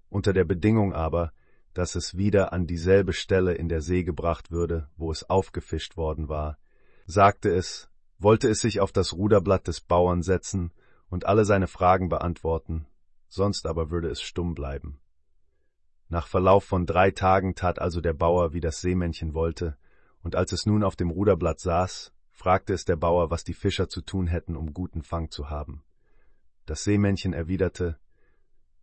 unter 0.09 0.33
der 0.33 0.43
Bedingung 0.43 0.91
aber, 0.91 1.31
dass 1.73 1.95
es 1.95 2.17
wieder 2.17 2.51
an 2.51 2.67
dieselbe 2.67 3.13
Stelle 3.13 3.53
in 3.53 3.69
der 3.69 3.79
See 3.79 4.03
gebracht 4.03 4.51
würde, 4.51 4.89
wo 4.97 5.09
es 5.11 5.29
aufgefischt 5.29 5.95
worden 5.95 6.27
war, 6.27 6.57
sagte 7.05 7.51
es, 7.55 7.89
wollte 8.17 8.49
es 8.49 8.59
sich 8.59 8.81
auf 8.81 8.91
das 8.91 9.13
Ruderblatt 9.13 9.69
des 9.69 9.79
Bauern 9.79 10.23
setzen 10.23 10.73
und 11.09 11.25
alle 11.25 11.45
seine 11.45 11.67
Fragen 11.67 12.09
beantworten, 12.09 12.85
sonst 13.29 13.65
aber 13.65 13.91
würde 13.91 14.09
es 14.09 14.21
stumm 14.21 14.55
bleiben. 14.55 14.99
Nach 16.09 16.27
Verlauf 16.27 16.65
von 16.65 16.85
drei 16.85 17.11
Tagen 17.11 17.55
tat 17.55 17.79
also 17.79 18.01
der 18.01 18.13
Bauer, 18.13 18.51
wie 18.51 18.59
das 18.59 18.81
Seemännchen 18.81 19.33
wollte, 19.33 19.77
und 20.21 20.35
als 20.35 20.51
es 20.51 20.65
nun 20.65 20.83
auf 20.83 20.97
dem 20.97 21.11
Ruderblatt 21.11 21.61
saß, 21.61 22.11
fragte 22.39 22.71
es 22.71 22.85
der 22.85 22.95
Bauer, 22.95 23.31
was 23.31 23.43
die 23.43 23.53
Fischer 23.53 23.89
zu 23.89 23.99
tun 23.99 24.25
hätten, 24.25 24.55
um 24.55 24.73
guten 24.73 25.03
Fang 25.03 25.29
zu 25.29 25.49
haben. 25.49 25.83
Das 26.65 26.85
Seemännchen 26.85 27.33
erwiderte, 27.33 27.99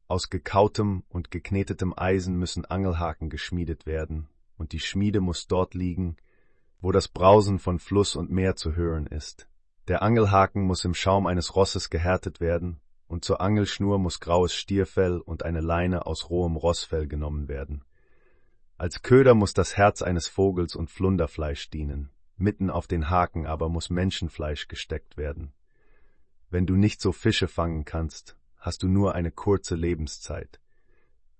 aus 0.08 0.28
gekautem 0.28 1.04
und 1.08 1.30
geknetetem 1.30 1.94
Eisen 1.96 2.36
müssen 2.36 2.66
Angelhaken 2.66 3.30
geschmiedet 3.30 3.86
werden, 3.86 4.28
und 4.58 4.72
die 4.72 4.78
Schmiede 4.78 5.22
muss 5.22 5.46
dort 5.46 5.72
liegen, 5.72 6.18
wo 6.82 6.92
das 6.92 7.08
Brausen 7.08 7.58
von 7.58 7.78
Fluss 7.78 8.14
und 8.14 8.30
Meer 8.30 8.56
zu 8.56 8.76
hören 8.76 9.06
ist. 9.06 9.48
Der 9.88 10.02
Angelhaken 10.02 10.62
muss 10.62 10.84
im 10.84 10.92
Schaum 10.92 11.26
eines 11.26 11.56
Rosses 11.56 11.88
gehärtet 11.88 12.40
werden, 12.40 12.78
und 13.08 13.24
zur 13.24 13.40
Angelschnur 13.40 13.98
muss 13.98 14.20
graues 14.20 14.52
Stierfell 14.52 15.16
und 15.18 15.44
eine 15.44 15.62
Leine 15.62 16.04
aus 16.04 16.28
rohem 16.28 16.56
Rossfell 16.56 17.06
genommen 17.08 17.48
werden. 17.48 17.84
Als 18.76 19.00
Köder 19.00 19.32
muss 19.34 19.54
das 19.54 19.78
Herz 19.78 20.02
eines 20.02 20.28
Vogels 20.28 20.76
und 20.76 20.90
Flunderfleisch 20.90 21.70
dienen, 21.70 22.10
mitten 22.36 22.70
auf 22.70 22.86
den 22.86 23.10
Haken 23.10 23.46
aber 23.46 23.68
muss 23.68 23.90
Menschenfleisch 23.90 24.68
gesteckt 24.68 25.16
werden. 25.16 25.52
Wenn 26.50 26.66
du 26.66 26.76
nicht 26.76 27.00
so 27.00 27.12
Fische 27.12 27.48
fangen 27.48 27.84
kannst, 27.84 28.36
hast 28.56 28.82
du 28.82 28.88
nur 28.88 29.14
eine 29.14 29.30
kurze 29.30 29.74
Lebenszeit, 29.74 30.60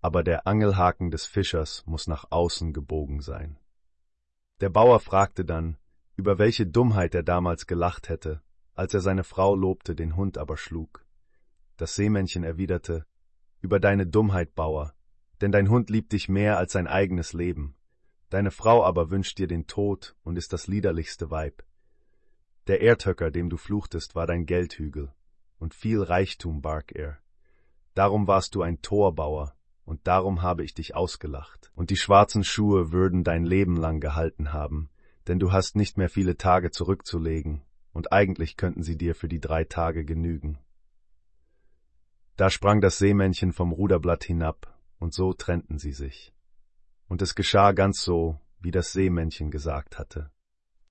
aber 0.01 0.23
der 0.23 0.47
Angelhaken 0.47 1.11
des 1.11 1.27
Fischers 1.27 1.85
muss 1.87 2.07
nach 2.07 2.27
außen 2.31 2.73
gebogen 2.73 3.21
sein. 3.21 3.59
Der 4.61 4.71
Bauer 4.71 5.01
fragte 5.01 5.45
dann, 5.45 5.77
über 6.17 6.39
welche 6.39 6.67
Dummheit 6.67 7.15
er 7.15 7.23
damals 7.23 7.67
gelacht 7.67 8.09
hätte, 8.09 8.43
als 8.75 8.95
er 8.95 9.01
seine 9.01 9.25
Frau 9.25 9.55
lobte, 9.55 9.95
den 9.95 10.17
Hund 10.17 10.39
aber 10.39 10.57
schlug. 10.57 11.05
Das 11.77 11.95
Seemännchen 11.95 12.43
erwiderte, 12.43 13.07
über 13.61 13.81
deine 13.81 14.07
Dummheit, 14.07 14.55
Bauer, 14.55 14.95
denn 15.41 15.53
dein 15.53 15.69
Hund 15.69 15.91
liebt 15.91 16.13
dich 16.13 16.29
mehr 16.29 16.59
als 16.59 16.73
sein 16.73 16.87
eigenes 16.87 17.33
Leben. 17.33 17.76
Deine 18.31 18.51
Frau 18.51 18.85
aber 18.85 19.11
wünscht 19.11 19.39
dir 19.39 19.47
den 19.47 19.67
Tod 19.67 20.17
und 20.25 20.37
ist 20.37 20.53
das 20.53 20.67
liederlichste 20.67 21.31
Weib. 21.31 21.63
Der 22.67 22.81
Erdhöcker, 22.81 23.31
dem 23.31 23.49
du 23.49 23.57
fluchtest, 23.57 24.17
war 24.17 24.27
dein 24.27 24.47
Geldhügel, 24.47 25.13
und 25.59 25.75
viel 25.75 26.03
Reichtum 26.03 26.61
barg 26.61 26.93
er. 26.93 27.19
Darum 27.95 28.27
warst 28.27 28.57
du 28.57 28.63
ein 28.63 28.83
Torbauer, 28.83 29.55
und 29.85 30.07
darum 30.09 30.43
habe 30.43 30.65
ich 30.65 30.75
dich 30.75 30.97
ausgelacht. 30.97 31.71
Und 31.77 31.91
die 31.91 31.97
schwarzen 31.97 32.43
Schuhe 32.43 32.91
würden 32.91 33.23
dein 33.23 33.45
Leben 33.45 33.77
lang 33.77 34.01
gehalten 34.01 34.53
haben, 34.53 34.91
denn 35.29 35.39
du 35.39 35.53
hast 35.53 35.77
nicht 35.77 35.97
mehr 35.97 36.09
viele 36.09 36.37
Tage 36.37 36.73
zurückzulegen, 36.73 37.63
und 37.93 38.13
eigentlich 38.13 38.57
könnten 38.57 38.83
sie 38.83 38.99
dir 38.99 39.15
für 39.15 39.29
die 39.29 39.41
drei 39.41 39.65
Tage 39.65 40.05
genügen. 40.05 40.59
Da 42.37 42.51
sprang 42.51 42.81
das 42.81 42.99
Seemännchen 42.99 43.53
vom 43.53 43.73
Ruderblatt 43.73 44.25
hinab, 44.25 44.77
und 44.99 45.15
so 45.15 45.33
trennten 45.33 45.79
sie 45.79 45.93
sich. 45.93 46.36
Und 47.09 47.23
es 47.23 47.35
geschah 47.35 47.73
ganz 47.73 48.03
so, 48.03 48.41
wie 48.61 48.71
das 48.71 48.93
Seemännchen 48.93 49.51
gesagt 49.51 49.99
hatte. 49.99 50.31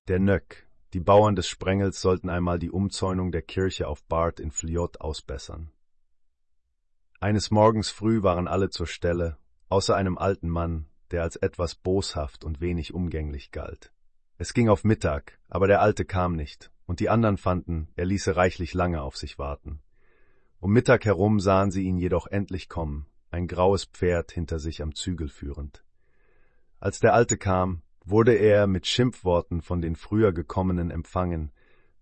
Der 0.08 0.18
Nöck, 0.18 0.66
die 0.92 1.00
Bauern 1.00 1.36
des 1.36 1.48
Sprengels 1.48 2.00
sollten 2.00 2.30
einmal 2.30 2.58
die 2.58 2.70
Umzäunung 2.70 3.32
der 3.32 3.42
Kirche 3.42 3.88
auf 3.88 4.04
Bart 4.04 4.40
in 4.40 4.50
Fliot 4.50 5.00
ausbessern. 5.00 5.72
Eines 7.20 7.50
Morgens 7.50 7.90
früh 7.90 8.22
waren 8.22 8.46
alle 8.46 8.70
zur 8.70 8.86
Stelle, 8.86 9.36
außer 9.68 9.96
einem 9.96 10.16
alten 10.16 10.48
Mann, 10.48 10.86
der 11.10 11.22
als 11.22 11.36
etwas 11.36 11.74
boshaft 11.74 12.44
und 12.44 12.60
wenig 12.60 12.94
umgänglich 12.94 13.50
galt. 13.50 13.92
Es 14.38 14.54
ging 14.54 14.68
auf 14.68 14.84
Mittag, 14.84 15.38
aber 15.48 15.66
der 15.66 15.80
Alte 15.80 16.04
kam 16.04 16.34
nicht, 16.34 16.70
und 16.84 17.00
die 17.00 17.08
anderen 17.08 17.36
fanden, 17.36 17.88
er 17.96 18.04
ließe 18.04 18.36
reichlich 18.36 18.74
lange 18.74 19.02
auf 19.02 19.16
sich 19.16 19.38
warten. 19.38 19.80
Um 20.60 20.72
Mittag 20.72 21.04
herum 21.04 21.40
sahen 21.40 21.70
sie 21.70 21.84
ihn 21.84 21.96
jedoch 21.96 22.26
endlich 22.26 22.68
kommen, 22.68 23.06
ein 23.30 23.46
graues 23.46 23.84
Pferd 23.86 24.32
hinter 24.32 24.58
sich 24.58 24.82
am 24.82 24.94
Zügel 24.94 25.28
führend. 25.28 25.85
Als 26.86 27.00
der 27.00 27.14
Alte 27.14 27.36
kam, 27.36 27.82
wurde 28.04 28.34
er 28.34 28.68
mit 28.68 28.86
Schimpfworten 28.86 29.60
von 29.60 29.80
den 29.80 29.96
früher 29.96 30.32
gekommenen 30.32 30.92
empfangen, 30.92 31.50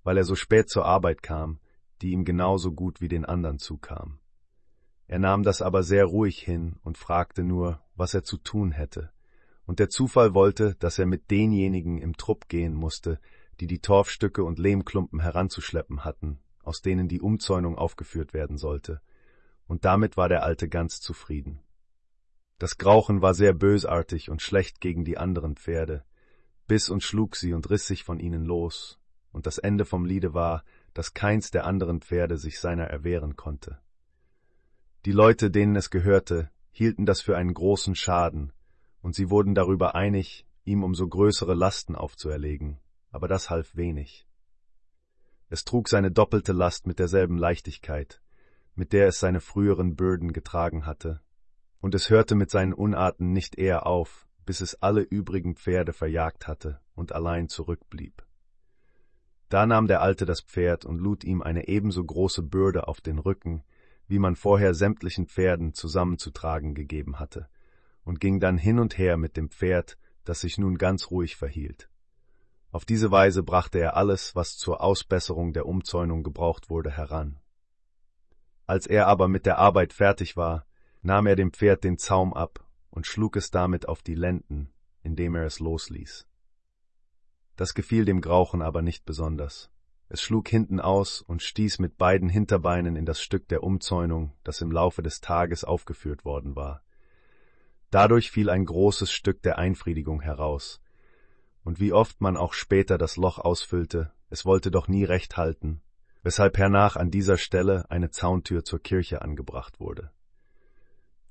weil 0.03 0.18
er 0.18 0.24
so 0.24 0.35
spät 0.35 0.68
zur 0.68 0.85
Arbeit 0.85 1.22
kam, 1.22 1.59
die 2.03 2.11
ihm 2.11 2.26
genauso 2.26 2.70
gut 2.70 3.01
wie 3.01 3.09
den 3.09 3.24
anderen 3.24 3.59
zukam. 3.59 4.18
Er 5.07 5.20
nahm 5.20 5.43
das 5.43 5.62
aber 5.62 5.85
sehr 5.85 6.05
ruhig 6.05 6.39
hin 6.39 6.76
und 6.82 6.99
fragte 6.99 7.45
nur, 7.45 7.80
was 7.97 8.12
er 8.12 8.24
zu 8.24 8.37
tun 8.37 8.72
hätte. 8.72 9.11
Und 9.64 9.78
der 9.78 9.89
Zufall 9.89 10.35
wollte, 10.35 10.74
dass 10.80 10.99
er 10.99 11.07
mit 11.07 11.30
denjenigen 11.30 11.97
im 11.97 12.14
Trupp 12.18 12.49
gehen 12.49 12.74
musste, 12.74 13.18
die 13.61 13.66
die 13.66 13.80
Torfstücke 13.80 14.45
und 14.45 14.59
Lehmklumpen 14.59 15.20
heranzuschleppen 15.20 16.05
hatten, 16.05 16.41
aus 16.62 16.82
denen 16.82 17.09
die 17.09 17.22
Umzäunung 17.22 17.78
aufgeführt 17.78 18.35
werden 18.35 18.58
sollte. 18.58 19.00
Und 19.67 19.87
damit 19.87 20.18
war 20.18 20.29
der 20.29 20.42
Alte 20.42 20.68
ganz 20.68 21.00
zufrieden. 21.00 21.63
Das 22.59 22.79
Grauchen 22.79 23.21
war 23.21 23.35
sehr 23.35 23.53
bösartig 23.53 24.31
und 24.31 24.41
schlecht 24.41 24.81
gegen 24.81 25.05
die 25.05 25.18
anderen 25.18 25.57
Pferde, 25.57 26.05
biss 26.67 26.89
und 26.89 27.03
schlug 27.03 27.37
sie 27.37 27.53
und 27.53 27.68
riss 27.71 27.87
sich 27.87 28.05
von 28.05 28.21
ihnen 28.21 28.45
los, 28.45 28.99
und 29.33 29.47
das 29.47 29.59
Ende 29.59 29.85
vom 29.85 30.05
Liede 30.05 30.35
war, 30.35 30.64
dass 30.95 31.14
keins 31.14 31.51
der 31.51 31.67
anderen 31.67 32.01
Pferde 32.01 32.39
sich 32.39 32.61
seiner 32.61 32.85
erwehren 32.85 33.37
konnte. 33.37 33.79
Die 35.05 35.13
Leute, 35.13 35.51
denen 35.51 35.76
es 35.76 35.91
gehörte, 35.91 36.51
hielten 36.71 37.05
das 37.05 37.21
für 37.21 37.37
einen 37.37 37.53
großen 37.53 37.95
Schaden, 37.95 38.53
und 39.03 39.14
sie 39.14 39.29
wurden 39.29 39.55
darüber 39.55 39.95
einig, 39.95 40.47
ihm 40.64 40.83
umso 40.83 41.07
größere 41.07 41.55
Lasten 41.55 41.95
aufzuerlegen, 41.95 42.79
aber 43.11 43.29
das 43.29 43.51
half 43.51 43.76
wenig. 43.76 44.26
Es 45.51 45.64
trug 45.64 45.89
seine 45.89 46.11
doppelte 46.11 46.53
Last 46.53 46.87
mit 46.87 46.99
derselben 46.99 47.37
Leichtigkeit, 47.37 48.22
mit 48.75 48.93
der 48.93 49.09
es 49.09 49.21
seine 49.21 49.41
früheren 49.41 49.95
Bürden 49.95 50.33
getragen 50.33 50.87
hatte, 50.87 51.21
und 51.84 51.94
es 51.94 52.08
hörte 52.08 52.34
mit 52.34 52.48
seinen 52.50 52.72
Unarten 52.72 53.34
nicht 53.34 53.58
eher 53.58 53.86
auf, 53.86 54.26
bis 54.46 54.62
es 54.62 54.82
alle 54.82 55.02
übrigen 55.02 55.54
Pferde 55.54 55.92
verjagt 55.92 56.48
hatte 56.48 56.80
und 56.94 57.12
allein 57.12 57.50
zurückblieb. 57.50 58.24
Da 59.50 59.66
nahm 59.66 59.86
der 59.86 60.00
Alte 60.00 60.24
das 60.24 60.40
Pferd 60.40 60.86
und 60.86 60.96
lud 60.96 61.24
ihm 61.24 61.42
eine 61.42 61.68
ebenso 61.68 62.02
große 62.02 62.42
Bürde 62.42 62.88
auf 62.88 63.02
den 63.02 63.18
Rücken, 63.18 63.64
wie 64.08 64.18
man 64.18 64.34
vorher 64.34 64.72
sämtlichen 64.72 65.26
Pferden 65.26 65.74
zusammenzutragen 65.74 66.74
gegeben 66.74 67.18
hatte, 67.18 67.50
und 68.02 68.18
ging 68.18 68.40
dann 68.40 68.56
hin 68.56 68.78
und 68.78 68.96
her 68.96 69.18
mit 69.18 69.36
dem 69.36 69.50
Pferd, 69.50 69.98
das 70.24 70.40
sich 70.40 70.56
nun 70.56 70.78
ganz 70.78 71.11
ruhig 71.11 71.36
verhielt. 71.36 71.90
Auf 72.70 72.86
diese 72.86 73.11
Weise 73.11 73.42
brachte 73.42 73.78
er 73.78 73.94
alles, 73.94 74.34
was 74.34 74.56
zur 74.56 74.82
Ausbesserung 74.82 75.52
der 75.52 75.66
Umzäunung 75.66 76.22
gebraucht 76.22 76.70
wurde, 76.70 76.90
heran. 76.90 77.40
Als 78.64 78.86
er 78.86 79.06
aber 79.06 79.28
mit 79.28 79.44
der 79.44 79.58
Arbeit 79.58 79.92
fertig 79.92 80.34
war, 80.38 80.64
nahm 81.05 81.26
er 81.26 81.37
dem 81.37 81.53
Pferd 81.53 81.85
den 81.85 81.99
Zaum 81.99 82.33
ab 82.33 82.64
und 82.91 83.07
schlug 83.07 83.37
es 83.37 83.51
damit 83.51 83.89
auf 83.89 84.03
die 84.03 84.14
Lenden, 84.14 84.72
indem 85.03 85.35
er 85.35 85.45
es 85.45 85.61
losließ. 85.61 86.26
Das 87.57 87.75
gefiel 87.75 88.05
dem 88.05 88.21
Grauchen 88.21 88.63
aber 88.63 88.83
nicht 88.83 89.05
besonders. 89.05 89.71
Es 90.09 90.22
schlug 90.22 90.49
hinten 90.49 90.81
aus 90.81 91.21
und 91.21 91.43
stieß 91.43 91.79
mit 91.79 91.99
beiden 91.99 92.29
Hinterbeinen 92.29 92.97
in 92.97 93.05
das 93.05 93.21
Stück 93.21 93.49
der 93.49 93.63
Umzäunung, 93.63 94.33
das 94.45 94.61
im 94.61 94.72
Laufe 94.72 95.03
des 95.03 95.21
Tages 95.21 95.63
aufgeführt 95.63 96.25
worden 96.25 96.57
war. 96.57 96.83
Dadurch 97.91 98.31
fiel 98.31 98.49
ein 98.49 98.64
großes 98.64 99.13
Stück 99.13 99.43
der 99.43 99.59
Einfriedigung 99.59 100.21
heraus. 100.21 100.81
Und 101.64 101.81
wie 101.81 101.93
oft 101.93 102.21
man 102.21 102.37
auch 102.37 102.55
später 102.55 102.99
das 102.99 103.17
Loch 103.17 103.39
ausfüllte, 103.39 104.13
es 104.31 104.45
wollte 104.45 104.71
doch 104.71 104.89
nie 104.89 105.05
recht 105.05 105.37
halten, 105.37 105.83
weshalb 106.22 106.57
hernach 106.59 106.97
an 106.97 107.11
dieser 107.11 107.37
Stelle 107.37 107.91
eine 107.91 108.11
Zauntür 108.11 108.64
zur 108.64 108.81
Kirche 108.81 109.22
angebracht 109.22 109.81
wurde. 109.81 110.11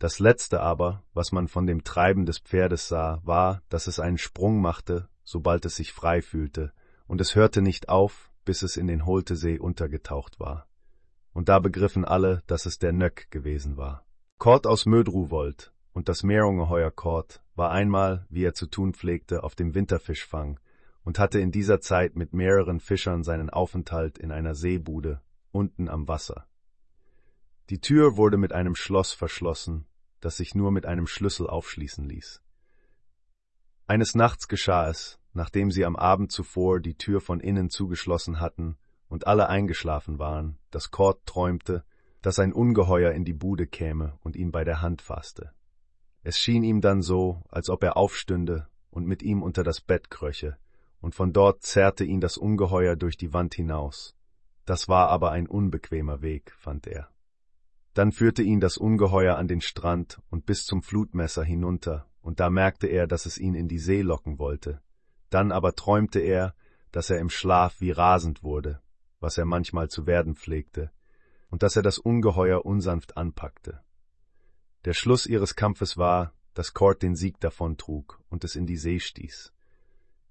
Das 0.04 0.20
letzte 0.20 0.60
aber, 0.60 1.02
was 1.14 1.32
man 1.32 1.48
von 1.48 1.66
dem 1.66 1.86
Treiben 1.86 2.26
des 2.26 2.40
Pferdes 2.40 2.90
sah, 2.90 3.22
war, 3.24 3.62
dass 3.70 3.88
es 3.88 4.02
einen 4.02 4.18
Sprung 4.18 4.60
machte, 4.60 5.08
sobald 5.24 5.64
es 5.64 5.78
sich 5.78 5.94
frei 5.94 6.22
fühlte, 6.22 6.74
und 7.08 7.22
es 7.22 7.36
hörte 7.36 7.62
nicht 7.62 7.88
auf, 7.88 8.30
bis 8.44 8.64
es 8.64 8.76
in 8.76 8.88
den 8.88 9.06
Holtesee 9.06 9.60
untergetaucht 9.60 10.42
war. 10.42 10.68
Und 11.32 11.48
da 11.48 11.60
begriffen 11.60 12.04
alle, 12.04 12.44
dass 12.48 12.66
es 12.66 12.80
der 12.80 12.92
Nöck 12.92 13.32
gewesen 13.32 13.78
war. 13.78 14.06
Kort 14.40 14.68
aus 14.68 14.86
Mödruwold 14.86 15.72
und 15.94 16.10
das 16.10 16.22
Meerungeheuer 16.22 16.92
Kort 16.92 17.42
war 17.56 17.72
einmal, 17.72 18.26
wie 18.28 18.44
er 18.44 18.54
zu 18.54 18.68
tun 18.68 18.94
pflegte, 18.94 19.42
auf 19.42 19.56
dem 19.56 19.74
Winterfischfang 19.74 20.60
und 21.06 21.18
hatte 21.18 21.40
in 21.40 21.54
dieser 21.54 21.80
Zeit 21.80 22.18
mit 22.18 22.34
mehreren 22.34 22.82
Fischern 22.82 23.24
seinen 23.24 23.50
Aufenthalt 23.50 24.18
in 24.18 24.34
einer 24.34 24.54
Seebude 24.54 25.22
unten 25.54 25.88
am 25.88 26.10
Wasser. 26.10 26.46
Die 27.70 27.80
Tür 27.80 28.18
wurde 28.18 28.36
mit 28.36 28.52
einem 28.52 28.76
Schloss 28.76 29.14
verschlossen, 29.14 29.86
das 30.24 30.38
sich 30.38 30.56
nur 30.56 30.72
mit 30.72 30.86
einem 30.86 31.08
Schlüssel 31.08 31.48
aufschließen 31.48 32.08
ließ. 32.08 32.42
Eines 33.88 34.16
Nachts 34.16 34.48
geschah 34.48 34.90
es, 34.90 35.20
nachdem 35.34 35.70
sie 35.70 35.86
am 35.86 35.96
Abend 35.96 36.32
zuvor 36.32 36.80
die 36.80 36.96
Tür 36.96 37.20
von 37.20 37.40
innen 37.40 37.70
zugeschlossen 37.70 38.40
hatten 38.40 38.78
und 39.10 39.28
alle 39.28 39.50
eingeschlafen 39.50 40.20
waren, 40.20 40.58
dass 40.72 40.92
Kord 40.92 41.26
träumte, 41.26 41.84
dass 42.22 42.40
ein 42.40 42.54
Ungeheuer 42.54 43.12
in 43.12 43.26
die 43.26 43.34
Bude 43.34 43.68
käme 43.68 44.18
und 44.22 44.38
ihn 44.38 44.52
bei 44.52 44.64
der 44.64 44.82
Hand 44.82 45.02
fasste. 45.02 45.52
Es 46.24 46.38
schien 46.38 46.64
ihm 46.64 46.80
dann 46.80 47.02
so, 47.02 47.44
als 47.50 47.70
ob 47.70 47.84
er 47.84 47.98
aufstünde 47.98 48.70
und 48.90 49.06
mit 49.06 49.22
ihm 49.22 49.44
unter 49.44 49.64
das 49.64 49.82
Bett 49.82 50.10
kröche, 50.10 50.58
und 51.02 51.16
von 51.16 51.34
dort 51.34 51.64
zerrte 51.64 52.06
ihn 52.06 52.22
das 52.22 52.38
Ungeheuer 52.38 52.96
durch 52.96 53.18
die 53.18 53.34
Wand 53.34 53.56
hinaus. 53.56 54.16
Das 54.64 54.88
war 54.88 55.10
aber 55.10 55.32
ein 55.32 55.48
unbequemer 55.48 56.22
Weg, 56.22 56.54
fand 56.58 56.88
er. 56.88 57.13
Dann 57.94 58.12
führte 58.12 58.42
ihn 58.42 58.60
das 58.60 58.78
Ungeheuer 58.78 59.38
an 59.38 59.48
den 59.48 59.62
Strand 59.62 60.20
und 60.30 60.46
bis 60.46 60.66
zum 60.66 60.82
Flutmesser 60.82 61.44
hinunter, 61.44 62.08
und 62.22 62.40
da 62.40 62.50
merkte 62.50 62.88
er, 62.88 63.06
dass 63.06 63.26
es 63.26 63.38
ihn 63.38 63.54
in 63.54 63.68
die 63.68 63.80
See 63.80 64.02
locken 64.02 64.40
wollte. 64.40 64.82
Dann 65.30 65.52
aber 65.52 65.76
träumte 65.76 66.20
er, 66.20 66.56
dass 66.92 67.10
er 67.10 67.20
im 67.20 67.30
Schlaf 67.30 67.82
wie 67.82 67.92
rasend 67.92 68.44
wurde, 68.44 68.82
was 69.20 69.38
er 69.38 69.46
manchmal 69.46 69.90
zu 69.90 70.08
werden 70.08 70.36
pflegte, 70.36 70.92
und 71.50 71.62
dass 71.62 71.76
er 71.76 71.84
das 71.84 72.00
Ungeheuer 72.00 72.66
unsanft 72.66 73.16
anpackte. 73.16 73.82
Der 74.86 74.94
Schluss 74.94 75.26
ihres 75.26 75.56
Kampfes 75.56 75.98
war, 75.98 76.34
dass 76.54 76.74
Kord 76.74 77.02
den 77.04 77.16
Sieg 77.16 77.40
davontrug 77.40 78.22
und 78.30 78.44
es 78.44 78.56
in 78.56 78.66
die 78.66 78.78
See 78.78 79.00
stieß. 79.00 79.54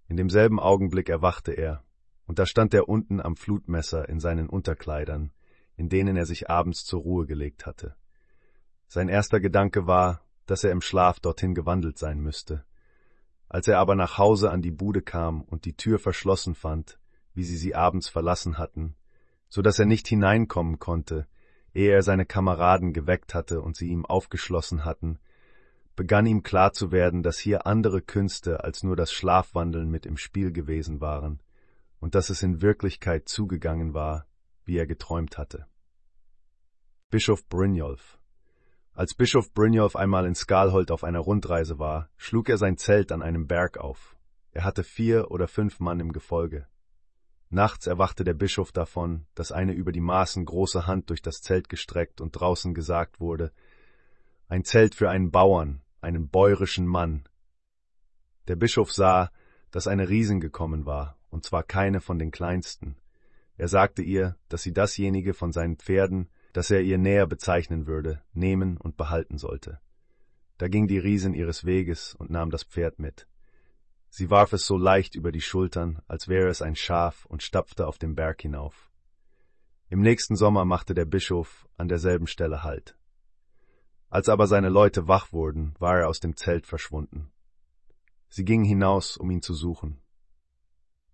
In 0.08 0.16
demselben 0.16 0.60
Augenblick 0.60 1.08
erwachte 1.08 1.52
er, 1.52 1.84
und 2.26 2.38
da 2.38 2.46
stand 2.46 2.74
er 2.74 2.88
unten 2.88 3.20
am 3.20 3.36
Flutmesser 3.36 4.08
in 4.08 4.20
seinen 4.20 4.48
Unterkleidern, 4.48 5.32
in 5.76 5.88
denen 5.88 6.16
er 6.16 6.26
sich 6.26 6.50
abends 6.50 6.84
zur 6.84 7.00
Ruhe 7.00 7.26
gelegt 7.26 7.66
hatte. 7.66 7.96
Sein 8.86 9.08
erster 9.08 9.40
Gedanke 9.40 9.86
war, 9.86 10.22
dass 10.46 10.64
er 10.64 10.70
im 10.70 10.80
Schlaf 10.80 11.20
dorthin 11.20 11.54
gewandelt 11.54 11.98
sein 11.98 12.20
müsste. 12.20 12.64
Als 13.48 13.68
er 13.68 13.78
aber 13.78 13.94
nach 13.94 14.18
Hause 14.18 14.50
an 14.50 14.62
die 14.62 14.70
Bude 14.70 15.02
kam 15.02 15.42
und 15.42 15.64
die 15.64 15.76
Tür 15.76 15.98
verschlossen 15.98 16.54
fand, 16.54 16.98
wie 17.34 17.44
sie 17.44 17.56
sie 17.56 17.74
abends 17.74 18.08
verlassen 18.08 18.58
hatten, 18.58 18.96
so 19.48 19.62
dass 19.62 19.78
er 19.78 19.86
nicht 19.86 20.08
hineinkommen 20.08 20.78
konnte, 20.78 21.26
ehe 21.74 21.92
er 21.92 22.02
seine 22.02 22.26
Kameraden 22.26 22.92
geweckt 22.92 23.34
hatte 23.34 23.60
und 23.60 23.76
sie 23.76 23.88
ihm 23.88 24.04
aufgeschlossen 24.04 24.84
hatten, 24.84 25.18
begann 25.96 26.26
ihm 26.26 26.42
klar 26.42 26.72
zu 26.72 26.90
werden, 26.92 27.22
dass 27.22 27.38
hier 27.38 27.66
andere 27.66 28.02
Künste 28.02 28.64
als 28.64 28.82
nur 28.82 28.96
das 28.96 29.12
Schlafwandeln 29.12 29.90
mit 29.90 30.06
im 30.06 30.16
Spiel 30.16 30.52
gewesen 30.52 31.00
waren 31.00 31.40
und 32.00 32.14
dass 32.14 32.30
es 32.30 32.42
in 32.42 32.62
Wirklichkeit 32.62 33.28
zugegangen 33.28 33.94
war, 33.94 34.26
wie 34.64 34.76
er 34.76 34.86
geträumt 34.86 35.38
hatte. 35.38 35.66
Bischof 37.10 37.46
Brynjolf 37.48 38.18
als 38.94 39.14
Bischof 39.14 39.54
Brynjolf 39.54 39.96
einmal 39.96 40.26
in 40.26 40.34
Skalholt 40.34 40.90
auf 40.90 41.02
einer 41.02 41.20
Rundreise 41.20 41.78
war, 41.78 42.10
schlug 42.18 42.50
er 42.50 42.58
sein 42.58 42.76
Zelt 42.76 43.10
an 43.10 43.22
einem 43.22 43.46
Berg 43.46 43.78
auf. 43.78 44.16
Er 44.50 44.64
hatte 44.64 44.84
vier 44.84 45.30
oder 45.30 45.48
fünf 45.48 45.80
Mann 45.80 45.98
im 45.98 46.12
Gefolge. 46.12 46.66
Nachts 47.48 47.86
erwachte 47.86 48.22
der 48.22 48.34
Bischof 48.34 48.70
davon, 48.70 49.24
dass 49.34 49.50
eine 49.50 49.72
über 49.72 49.92
die 49.92 50.02
Maßen 50.02 50.44
große 50.44 50.86
Hand 50.86 51.08
durch 51.08 51.22
das 51.22 51.40
Zelt 51.40 51.70
gestreckt 51.70 52.20
und 52.20 52.32
draußen 52.32 52.74
gesagt 52.74 53.18
wurde, 53.18 53.52
ein 54.48 54.64
Zelt 54.64 54.94
für 54.94 55.08
einen 55.08 55.30
Bauern, 55.30 55.80
einen 56.02 56.28
bäuerischen 56.28 56.86
Mann. 56.86 57.26
Der 58.46 58.56
Bischof 58.56 58.92
sah, 58.92 59.30
dass 59.70 59.86
eine 59.86 60.10
Riesin 60.10 60.40
gekommen 60.40 60.84
war, 60.84 61.16
und 61.30 61.46
zwar 61.46 61.62
keine 61.62 62.02
von 62.02 62.18
den 62.18 62.30
kleinsten. 62.30 62.96
Er 63.56 63.68
sagte 63.68 64.02
ihr, 64.02 64.36
dass 64.48 64.62
sie 64.62 64.72
dasjenige 64.72 65.34
von 65.34 65.52
seinen 65.52 65.76
Pferden, 65.76 66.28
das 66.52 66.70
er 66.70 66.80
ihr 66.82 66.98
näher 66.98 67.26
bezeichnen 67.26 67.86
würde, 67.86 68.22
nehmen 68.32 68.76
und 68.76 68.96
behalten 68.96 69.38
sollte. 69.38 69.80
Da 70.58 70.68
ging 70.68 70.86
die 70.86 70.98
Riesin 70.98 71.34
ihres 71.34 71.64
Weges 71.64 72.14
und 72.14 72.30
nahm 72.30 72.50
das 72.50 72.64
Pferd 72.64 72.98
mit. 72.98 73.26
Sie 74.10 74.28
warf 74.28 74.52
es 74.52 74.66
so 74.66 74.76
leicht 74.76 75.14
über 75.14 75.32
die 75.32 75.40
Schultern, 75.40 76.02
als 76.06 76.28
wäre 76.28 76.48
es 76.48 76.60
ein 76.60 76.76
Schaf, 76.76 77.24
und 77.26 77.42
stapfte 77.42 77.86
auf 77.86 77.98
den 77.98 78.14
Berg 78.14 78.42
hinauf. 78.42 78.90
Im 79.88 80.02
nächsten 80.02 80.36
Sommer 80.36 80.66
machte 80.66 80.92
der 80.92 81.06
Bischof 81.06 81.66
an 81.78 81.88
derselben 81.88 82.26
Stelle 82.26 82.62
Halt. 82.62 82.96
Als 84.10 84.28
aber 84.28 84.46
seine 84.46 84.68
Leute 84.68 85.08
wach 85.08 85.32
wurden, 85.32 85.74
war 85.78 86.00
er 86.00 86.08
aus 86.08 86.20
dem 86.20 86.36
Zelt 86.36 86.66
verschwunden. 86.66 87.30
Sie 88.28 88.44
gingen 88.44 88.66
hinaus, 88.66 89.16
um 89.16 89.30
ihn 89.30 89.40
zu 89.40 89.54
suchen. 89.54 90.01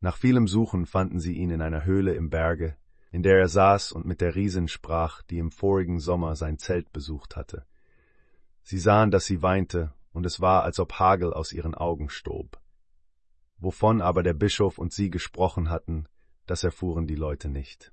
Nach 0.00 0.16
vielem 0.16 0.46
Suchen 0.46 0.86
fanden 0.86 1.18
sie 1.18 1.34
ihn 1.34 1.50
in 1.50 1.60
einer 1.60 1.84
Höhle 1.84 2.14
im 2.14 2.30
Berge, 2.30 2.76
in 3.10 3.22
der 3.22 3.38
er 3.38 3.48
saß 3.48 3.92
und 3.92 4.06
mit 4.06 4.20
der 4.20 4.34
Riesin 4.34 4.68
sprach, 4.68 5.22
die 5.22 5.38
im 5.38 5.50
vorigen 5.50 5.98
Sommer 5.98 6.36
sein 6.36 6.58
Zelt 6.58 6.92
besucht 6.92 7.36
hatte. 7.36 7.66
Sie 8.62 8.78
sahen, 8.78 9.10
dass 9.10 9.24
sie 9.24 9.42
weinte, 9.42 9.92
und 10.12 10.26
es 10.26 10.40
war, 10.40 10.62
als 10.62 10.78
ob 10.78 10.94
Hagel 10.94 11.32
aus 11.32 11.52
ihren 11.52 11.74
Augen 11.74 12.10
stob. 12.10 12.60
Wovon 13.58 14.00
aber 14.00 14.22
der 14.22 14.34
Bischof 14.34 14.78
und 14.78 14.92
sie 14.92 15.10
gesprochen 15.10 15.70
hatten, 15.70 16.06
das 16.46 16.64
erfuhren 16.64 17.06
die 17.06 17.16
Leute 17.16 17.48
nicht. 17.48 17.92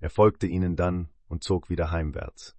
Er 0.00 0.10
folgte 0.10 0.46
ihnen 0.46 0.76
dann 0.76 1.08
und 1.26 1.42
zog 1.42 1.68
wieder 1.68 1.90
heimwärts. 1.90 2.57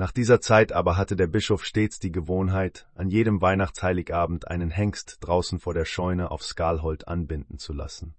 Nach 0.00 0.12
dieser 0.12 0.40
Zeit 0.40 0.72
aber 0.72 0.96
hatte 0.96 1.14
der 1.14 1.26
Bischof 1.26 1.62
stets 1.62 1.98
die 1.98 2.10
Gewohnheit, 2.10 2.88
an 2.94 3.10
jedem 3.10 3.42
Weihnachtsheiligabend 3.42 4.48
einen 4.48 4.70
Hengst 4.70 5.18
draußen 5.20 5.60
vor 5.60 5.74
der 5.74 5.84
Scheune 5.84 6.30
auf 6.30 6.42
Skalholt 6.42 7.06
anbinden 7.06 7.58
zu 7.58 7.74
lassen. 7.74 8.14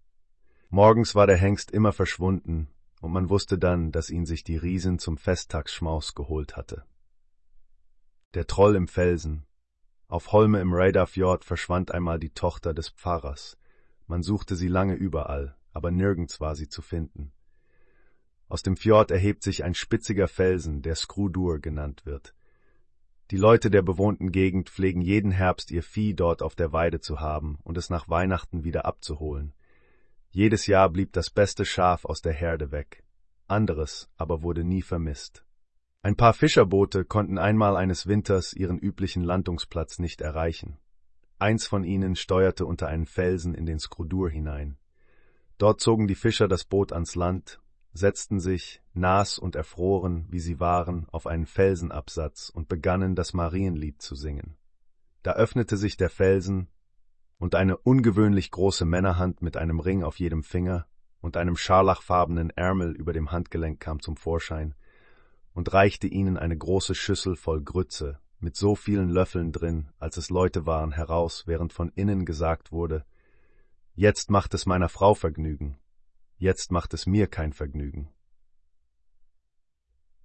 Morgens 0.70 1.16
war 1.16 1.26
der 1.26 1.38
Hengst 1.38 1.72
immer 1.72 1.91
verschwunden, 1.91 2.68
und 3.02 3.12
man 3.12 3.32
wusste 3.32 3.58
dann, 3.58 3.91
dass 3.91 4.12
ihn 4.12 4.28
sich 4.28 4.44
die 4.44 4.58
Riesen 4.58 4.99
zum 4.99 5.18
Festtagsschmaus 5.18 6.14
geholt 6.14 6.56
hatte. 6.56 6.84
Der 8.36 8.45
Troll 8.45 8.76
im 8.76 8.88
Felsen. 8.88 9.48
Auf 10.08 10.34
Holme 10.34 10.60
im 10.60 10.76
Radarfjord 10.76 11.44
verschwand 11.44 11.91
einmal 11.91 12.20
die 12.20 12.30
Tochter 12.30 12.76
des 12.76 12.90
Pfarrers. 12.90 13.58
Man 14.06 14.22
suchte 14.22 14.56
sie 14.56 14.68
lange 14.68 14.94
überall, 14.94 15.58
aber 15.74 15.90
nirgends 15.90 16.40
war 16.40 16.56
sie 16.56 16.70
zu 16.70 16.84
finden. 16.84 17.34
Aus 18.52 18.64
dem 18.64 18.76
Fjord 18.76 19.11
erhebt 19.11 19.44
sich 19.44 19.64
ein 19.64 19.73
spitziger 19.73 20.28
Felsen, 20.28 20.82
der 20.82 20.95
Skrudur 20.95 21.60
genannt 21.60 22.06
wird. 22.06 22.36
Die 23.32 23.38
Leute 23.38 23.72
der 23.72 23.82
bewohnten 23.82 24.34
Gegend 24.34 24.69
pflegen 24.69 24.99
jeden 24.99 25.32
Herbst 25.32 25.72
ihr 25.72 25.84
Vieh 25.84 26.14
dort 26.14 26.41
auf 26.41 26.53
der 26.53 26.73
Weide 26.73 26.99
zu 26.99 27.22
haben 27.22 27.60
und 27.64 27.78
es 27.78 27.90
nach 27.90 28.10
Weihnachten 28.10 28.65
wieder 28.65 28.84
abzuholen. 28.84 29.53
Jedes 30.32 30.68
Jahr 30.68 30.90
blieb 30.90 31.14
das 31.14 31.30
beste 31.30 31.64
Schaf 31.64 32.03
aus 32.03 32.22
der 32.22 32.34
Herde 32.34 32.73
weg, 32.73 33.06
anderes 33.48 34.10
aber 34.18 34.44
wurde 34.44 34.65
nie 34.65 34.82
vermisst. 34.82 35.45
Ein 36.02 36.18
paar 36.18 36.34
Fischerboote 36.34 37.06
konnten 37.06 37.38
einmal 37.38 37.78
eines 37.78 38.06
Winters 38.06 38.52
ihren 38.52 38.80
üblichen 38.80 39.23
Landungsplatz 39.23 39.98
nicht 39.98 40.19
erreichen. 40.19 40.78
Eins 41.40 41.68
von 41.68 41.86
ihnen 41.86 42.18
steuerte 42.18 42.65
unter 42.65 42.90
einen 42.90 43.06
Felsen 43.06 43.56
in 43.56 43.65
den 43.65 43.80
Skrudur 43.80 44.30
hinein. 44.30 44.78
Dort 45.57 45.80
zogen 45.80 46.10
die 46.10 46.15
Fischer 46.15 46.49
das 46.49 46.65
Boot 46.65 46.91
ans 46.91 47.15
Land, 47.15 47.61
setzten 47.93 48.39
sich, 48.39 48.81
nass 48.93 49.38
und 49.38 49.55
erfroren, 49.55 50.26
wie 50.30 50.39
sie 50.39 50.59
waren, 50.59 51.07
auf 51.09 51.27
einen 51.27 51.45
Felsenabsatz 51.45 52.49
und 52.49 52.68
begannen 52.68 53.15
das 53.15 53.34
Marienlied 53.34 54.01
zu 54.01 54.15
singen. 54.15 54.55
Da 55.23 55.34
öffnete 55.34 55.77
sich 55.77 55.97
der 55.97 56.09
Felsen, 56.09 56.68
und 57.41 57.55
eine 57.55 57.76
ungewöhnlich 57.76 58.51
große 58.51 58.85
Männerhand 58.85 59.41
mit 59.41 59.57
einem 59.57 59.80
Ring 59.80 60.03
auf 60.03 60.19
jedem 60.19 60.43
Finger 60.43 60.85
und 61.22 61.38
einem 61.38 61.57
scharlachfarbenen 61.57 62.51
Ärmel 62.51 62.91
über 62.91 63.13
dem 63.13 63.31
Handgelenk 63.31 63.80
kam 63.80 63.99
zum 63.99 64.15
Vorschein 64.15 64.76
und 65.53 65.73
reichte 65.73 66.05
ihnen 66.05 66.38
eine 66.38 66.55
große 66.55 66.93
Schüssel 66.93 67.35
voll 67.35 67.63
Grütze 67.63 68.19
mit 68.39 68.55
so 68.55 68.76
vielen 68.76 69.09
Löffeln 69.09 69.51
drin, 69.51 69.89
als 69.97 70.18
es 70.18 70.30
Leute 70.30 70.68
waren, 70.68 70.91
heraus, 70.91 71.43
während 71.47 71.73
von 71.73 71.91
innen 71.95 72.26
gesagt 72.26 72.72
wurde, 72.72 73.05
Jetzt 73.95 74.30
macht 74.30 74.53
es 74.53 74.65
meiner 74.68 74.88
Frau 74.88 75.15
Vergnügen, 75.15 75.77
jetzt 76.41 76.72
macht 76.72 76.95
es 76.95 77.05
mir 77.05 77.27
kein 77.27 77.53
Vergnügen. 77.53 78.09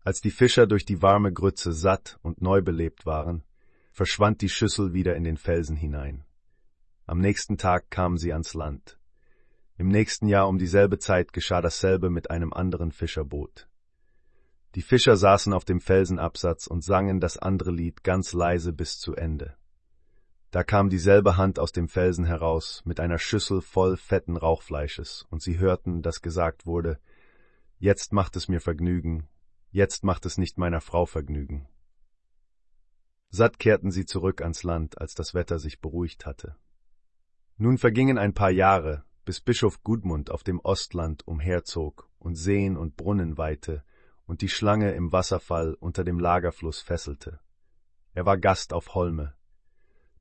Als 0.00 0.22
die 0.22 0.30
Fischer 0.30 0.66
durch 0.66 0.86
die 0.86 1.02
warme 1.02 1.30
Grütze 1.30 1.72
satt 1.72 2.18
und 2.22 2.40
neu 2.40 2.62
belebt 2.62 3.04
waren, 3.04 3.44
verschwand 3.92 4.40
die 4.40 4.48
Schüssel 4.48 4.94
wieder 4.94 5.14
in 5.14 5.24
den 5.24 5.36
Felsen 5.36 5.76
hinein. 5.76 6.24
Am 7.04 7.18
nächsten 7.18 7.58
Tag 7.58 7.90
kamen 7.90 8.16
sie 8.16 8.32
ans 8.32 8.54
Land. 8.54 8.98
Im 9.76 9.88
nächsten 9.88 10.26
Jahr 10.26 10.48
um 10.48 10.56
dieselbe 10.56 10.98
Zeit 10.98 11.34
geschah 11.34 11.60
dasselbe 11.60 12.08
mit 12.08 12.30
einem 12.30 12.52
anderen 12.54 12.92
Fischerboot. 12.92 13.68
Die 14.74 14.82
Fischer 14.82 15.16
saßen 15.16 15.52
auf 15.52 15.66
dem 15.66 15.80
Felsenabsatz 15.80 16.66
und 16.66 16.82
sangen 16.82 17.20
das 17.20 17.36
andere 17.36 17.72
Lied 17.72 18.04
ganz 18.04 18.32
leise 18.32 18.72
bis 18.72 18.98
zu 18.98 19.14
Ende. 19.14 19.54
Da 20.50 20.62
kam 20.64 20.88
dieselbe 20.88 21.36
Hand 21.36 21.58
aus 21.58 21.72
dem 21.72 21.88
Felsen 21.88 22.24
heraus 22.24 22.82
mit 22.84 23.00
einer 23.00 23.18
Schüssel 23.18 23.60
voll 23.60 23.96
fetten 23.96 24.36
Rauchfleisches, 24.36 25.26
und 25.30 25.42
sie 25.42 25.58
hörten, 25.58 26.02
dass 26.02 26.22
gesagt 26.22 26.66
wurde, 26.66 26.98
Jetzt 27.78 28.12
macht 28.12 28.36
es 28.36 28.48
mir 28.48 28.60
Vergnügen, 28.60 29.28
jetzt 29.70 30.02
macht 30.02 30.24
es 30.24 30.38
nicht 30.38 30.56
meiner 30.56 30.80
Frau 30.80 31.04
Vergnügen. 31.04 31.68
Satt 33.28 33.58
kehrten 33.58 33.90
sie 33.90 34.06
zurück 34.06 34.40
ans 34.40 34.62
Land, 34.62 34.98
als 34.98 35.14
das 35.14 35.34
Wetter 35.34 35.58
sich 35.58 35.80
beruhigt 35.80 36.24
hatte. 36.24 36.56
Nun 37.58 37.76
vergingen 37.76 38.16
ein 38.16 38.32
paar 38.32 38.50
Jahre, 38.50 39.04
bis 39.26 39.40
Bischof 39.40 39.82
Gudmund 39.82 40.30
auf 40.30 40.42
dem 40.42 40.60
Ostland 40.60 41.26
umherzog 41.26 42.08
und 42.18 42.36
Seen 42.36 42.78
und 42.78 42.96
Brunnen 42.96 43.36
weihte 43.36 43.84
und 44.24 44.40
die 44.40 44.48
Schlange 44.48 44.92
im 44.92 45.12
Wasserfall 45.12 45.74
unter 45.74 46.04
dem 46.04 46.18
Lagerfluss 46.18 46.80
fesselte. 46.80 47.40
Er 48.14 48.24
war 48.24 48.38
Gast 48.38 48.72
auf 48.72 48.94
Holme, 48.94 49.35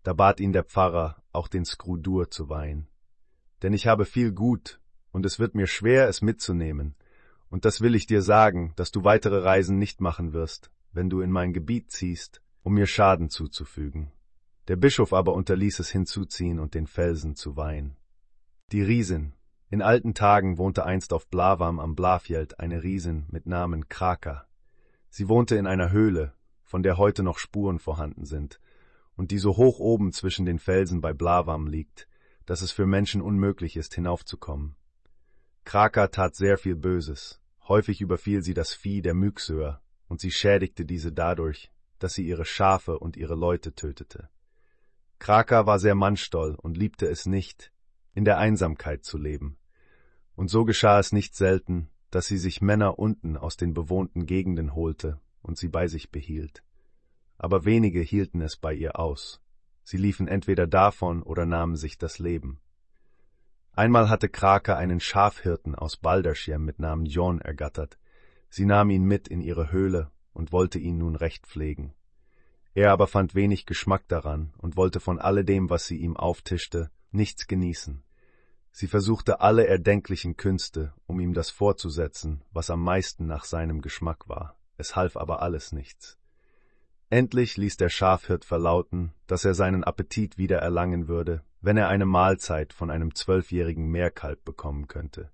da 0.05 0.13
bat 0.13 0.39
ihn 0.39 0.53
der 0.53 0.63
Pfarrer, 0.63 1.15
auch 1.31 1.47
den 1.47 1.65
Skrudur 1.65 2.29
zu 2.29 2.47
weihen. 2.47 2.87
Denn 3.63 3.73
ich 3.73 3.87
habe 3.87 4.05
viel 4.05 4.31
Gut, 4.31 4.79
und 5.11 5.25
es 5.25 5.39
wird 5.39 5.55
mir 5.55 5.65
schwer, 5.65 6.07
es 6.07 6.21
mitzunehmen, 6.21 6.95
und 7.49 7.65
das 7.65 7.81
will 7.81 7.95
ich 7.95 8.05
dir 8.05 8.21
sagen, 8.21 8.71
dass 8.75 8.91
du 8.91 9.03
weitere 9.03 9.39
Reisen 9.39 9.79
nicht 9.79 10.01
machen 10.01 10.31
wirst, 10.31 10.69
wenn 10.91 11.09
du 11.09 11.21
in 11.21 11.31
mein 11.31 11.53
Gebiet 11.53 11.91
ziehst, 11.91 12.43
um 12.61 12.75
mir 12.75 12.85
Schaden 12.85 13.31
zuzufügen. 13.31 14.11
Der 14.67 14.75
Bischof 14.75 15.11
aber 15.11 15.33
unterließ 15.33 15.79
es 15.79 15.89
hinzuziehen 15.89 16.59
und 16.59 16.75
den 16.75 16.85
Felsen 16.85 17.35
zu 17.35 17.57
weihen. 17.57 17.97
Die 18.71 18.83
Riesin. 18.83 19.33
In 19.71 19.81
alten 19.81 20.13
Tagen 20.13 20.59
wohnte 20.59 20.85
einst 20.85 21.13
auf 21.13 21.27
Blavam 21.29 21.79
am 21.79 21.95
Blafjeld 21.95 22.59
eine 22.59 22.83
Riesin 22.83 23.25
mit 23.31 23.47
Namen 23.47 23.89
Kraka. 23.89 24.45
Sie 25.09 25.27
wohnte 25.29 25.55
in 25.55 25.65
einer 25.65 25.91
Höhle, 25.91 26.33
von 26.63 26.83
der 26.83 26.97
heute 26.97 27.23
noch 27.23 27.39
Spuren 27.39 27.79
vorhanden 27.79 28.25
sind, 28.25 28.59
und 29.15 29.31
die 29.31 29.37
so 29.37 29.57
hoch 29.57 29.79
oben 29.79 30.11
zwischen 30.11 30.45
den 30.45 30.59
Felsen 30.59 31.01
bei 31.01 31.13
Blavam 31.13 31.67
liegt, 31.67 32.07
dass 32.45 32.61
es 32.61 32.71
für 32.71 32.85
Menschen 32.85 33.21
unmöglich 33.21 33.77
ist, 33.77 33.95
hinaufzukommen. 33.95 34.75
Kraka 35.63 36.07
tat 36.07 36.35
sehr 36.35 36.57
viel 36.57 36.75
Böses. 36.75 37.41
Häufig 37.67 38.01
überfiel 38.01 38.43
sie 38.43 38.53
das 38.53 38.73
Vieh 38.73 39.01
der 39.01 39.15
Myxöer, 39.15 39.81
und 40.07 40.21
sie 40.21 40.31
schädigte 40.31 40.85
diese 40.85 41.11
dadurch, 41.11 41.71
dass 41.97 42.13
sie 42.13 42.27
ihre 42.27 42.45
Schafe 42.45 42.99
und 42.99 43.17
ihre 43.17 43.35
Leute 43.35 43.73
tötete. 43.73 44.29
Kraka 45.17 45.65
war 45.65 45.79
sehr 45.79 45.95
mannstoll 45.95 46.55
und 46.55 46.77
liebte 46.77 47.07
es 47.07 47.25
nicht, 47.25 47.71
in 48.13 48.25
der 48.25 48.37
Einsamkeit 48.37 49.03
zu 49.03 49.17
leben. 49.17 49.57
Und 50.35 50.49
so 50.49 50.65
geschah 50.65 50.99
es 50.99 51.11
nicht 51.11 51.35
selten, 51.35 51.89
dass 52.11 52.27
sie 52.27 52.37
sich 52.37 52.61
Männer 52.61 52.99
unten 52.99 53.37
aus 53.37 53.57
den 53.57 53.73
bewohnten 53.73 54.25
Gegenden 54.25 54.75
holte 54.75 55.19
und 55.41 55.57
sie 55.57 55.69
bei 55.69 55.87
sich 55.87 56.11
behielt 56.11 56.64
aber 57.37 57.65
wenige 57.65 58.01
hielten 58.01 58.41
es 58.41 58.55
bei 58.57 58.73
ihr 58.73 58.99
aus. 58.99 59.41
Sie 59.83 59.97
liefen 59.97 60.27
entweder 60.27 60.67
davon 60.67 61.21
oder 61.21 61.45
nahmen 61.45 61.75
sich 61.75 61.97
das 61.97 62.19
Leben. 62.19 62.59
Einmal 63.73 64.09
hatte 64.09 64.29
Krake 64.29 64.75
einen 64.77 64.99
Schafhirten 64.99 65.75
aus 65.75 65.97
Balderschirm 65.97 66.63
mit 66.63 66.79
Namen 66.79 67.05
Jon 67.05 67.41
ergattert. 67.41 67.99
Sie 68.49 68.65
nahm 68.65 68.89
ihn 68.89 69.03
mit 69.03 69.27
in 69.27 69.41
ihre 69.41 69.71
Höhle 69.71 70.11
und 70.33 70.51
wollte 70.51 70.79
ihn 70.79 70.97
nun 70.97 71.15
recht 71.15 71.45
pflegen. 71.45 71.93
Er 72.73 72.91
aber 72.91 73.07
fand 73.07 73.35
wenig 73.35 73.65
Geschmack 73.65 74.07
daran 74.07 74.53
und 74.57 74.75
wollte 74.75 74.99
von 74.99 75.19
alledem, 75.19 75.69
was 75.69 75.87
sie 75.87 75.97
ihm 75.97 76.17
auftischte, 76.17 76.89
nichts 77.11 77.47
genießen. 77.47 78.03
Sie 78.71 78.87
versuchte 78.87 79.39
alle 79.39 79.67
erdenklichen 79.67 80.35
Künste, 80.35 80.93
um 81.05 81.19
ihm 81.21 81.33
das 81.33 81.49
vorzusetzen, 81.49 82.43
was 82.51 82.69
am 82.69 82.81
meisten 82.81 83.27
nach 83.27 83.45
seinem 83.45 83.81
Geschmack 83.81 84.27
war. 84.27 84.57
Es 84.77 84.97
half 84.97 85.15
aber 85.15 85.41
alles 85.41 85.71
nichts. 85.71 86.17
Endlich 87.09 87.55
ließ 87.57 87.77
der 87.77 87.89
Schafhirt 87.89 88.45
verlauten, 88.45 89.13
dass 89.27 89.45
er 89.45 89.53
seinen 89.53 89.83
Appetit 89.83 90.37
wieder 90.37 90.57
erlangen 90.57 91.07
würde, 91.07 91.43
wenn 91.61 91.77
er 91.77 91.87
eine 91.87 92.05
Mahlzeit 92.05 92.73
von 92.73 92.89
einem 92.89 93.13
zwölfjährigen 93.13 93.87
Meerkalb 93.87 94.43
bekommen 94.43 94.87
könnte. 94.87 95.31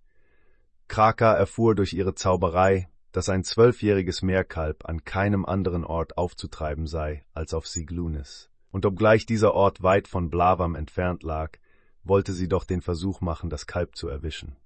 Kraka 0.90 1.34
erfuhr 1.34 1.74
durch 1.74 1.94
ihre 1.94 2.14
Zauberei, 2.14 2.90
dass 3.14 3.30
ein 3.30 3.44
zwölfjähriges 3.44 4.22
Meerkalb 4.22 4.84
an 4.88 5.06
keinem 5.06 5.46
anderen 5.46 5.86
Ort 5.86 6.18
aufzutreiben 6.18 6.88
sei 6.88 7.26
als 7.34 7.54
auf 7.54 7.68
Siglunis. 7.68 8.50
Und 8.72 8.86
obgleich 8.86 9.26
dieser 9.26 9.54
Ort 9.54 9.84
weit 9.84 10.08
von 10.08 10.30
Blavam 10.30 10.76
entfernt 10.76 11.24
lag, 11.24 11.58
wollte 12.04 12.34
sie 12.34 12.48
doch 12.48 12.66
den 12.66 12.82
Versuch 12.82 13.22
machen, 13.22 13.50
das 13.50 13.68
Kalb 13.68 13.96
zu 13.96 14.08
erwischen. 14.08 14.58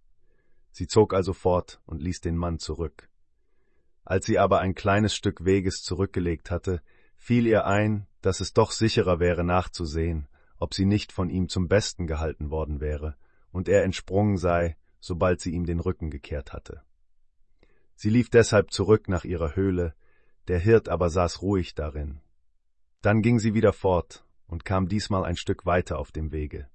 Sie 0.72 0.88
zog 0.88 1.14
also 1.14 1.34
fort 1.34 1.80
und 1.86 2.02
ließ 2.02 2.22
den 2.22 2.36
Mann 2.36 2.60
zurück. 2.60 3.10
Als 4.03 4.26
sie 4.26 4.38
aber 4.38 4.60
ein 4.60 4.76
kleines 4.76 5.15
Stück 5.15 5.45
Weges 5.45 5.82
zurückgelegt 5.82 6.52
hatte, 6.52 6.82
fiel 7.26 7.47
ihr 7.47 7.65
ein, 7.65 8.06
dass 8.22 8.39
es 8.39 8.53
doch 8.53 8.69
sicherer 8.69 9.19
wäre 9.19 9.43
nachzusehen, 9.43 10.27
ob 10.60 10.76
sie 10.76 10.85
nicht 10.85 11.11
von 11.11 11.31
ihm 11.31 11.49
zum 11.49 11.68
Besten 11.68 12.06
gehalten 12.06 12.52
worden 12.52 12.81
wäre, 12.81 13.15
und 13.52 13.68
er 13.68 13.84
entsprungen 13.84 14.38
sei, 14.38 14.77
sobald 14.99 15.41
sie 15.41 15.49
ihm 15.49 15.65
den 15.65 15.80
Rücken 15.80 16.11
gekehrt 16.11 16.53
hatte. 16.53 16.84
Sie 17.95 18.11
lief 18.11 18.30
deshalb 18.30 18.69
zurück 18.69 19.10
nach 19.10 19.23
ihrer 19.23 19.56
Höhle, 19.56 19.95
der 20.49 20.60
Hirt 20.60 20.88
aber 20.88 21.10
saß 21.10 21.41
ruhig 21.41 21.73
darin. 21.73 22.22
Dann 23.02 23.23
ging 23.23 23.39
sie 23.39 23.56
wieder 23.56 23.73
fort 23.73 24.23
und 24.45 24.64
kam 24.64 24.88
diesmal 24.88 25.26
ein 25.26 25.35
Stück 25.35 25.65
weiter 25.65 25.97
auf 25.97 26.11
dem 26.11 26.31
Wege. 26.31 26.69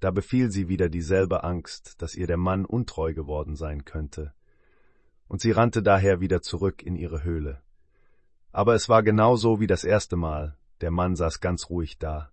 Da 0.00 0.10
befiel 0.10 0.50
sie 0.50 0.66
wieder 0.66 0.88
dieselbe 0.88 1.44
Angst, 1.44 2.02
dass 2.02 2.16
ihr 2.16 2.26
der 2.26 2.36
Mann 2.36 2.64
untreu 2.64 3.14
geworden 3.14 3.54
sein 3.54 3.84
könnte, 3.84 4.34
und 5.28 5.40
sie 5.40 5.52
rannte 5.52 5.84
daher 5.84 6.18
wieder 6.18 6.42
zurück 6.42 6.82
in 6.82 6.96
ihre 6.96 7.22
Höhle. 7.22 7.62
Aber 8.52 8.74
es 8.74 8.88
war 8.88 9.02
genau 9.02 9.36
so 9.36 9.60
wie 9.60 9.66
das 9.66 9.82
erste 9.82 10.16
Mal, 10.16 10.56
der 10.82 10.90
Mann 10.90 11.16
saß 11.16 11.40
ganz 11.40 11.70
ruhig 11.70 11.98
da. 11.98 12.30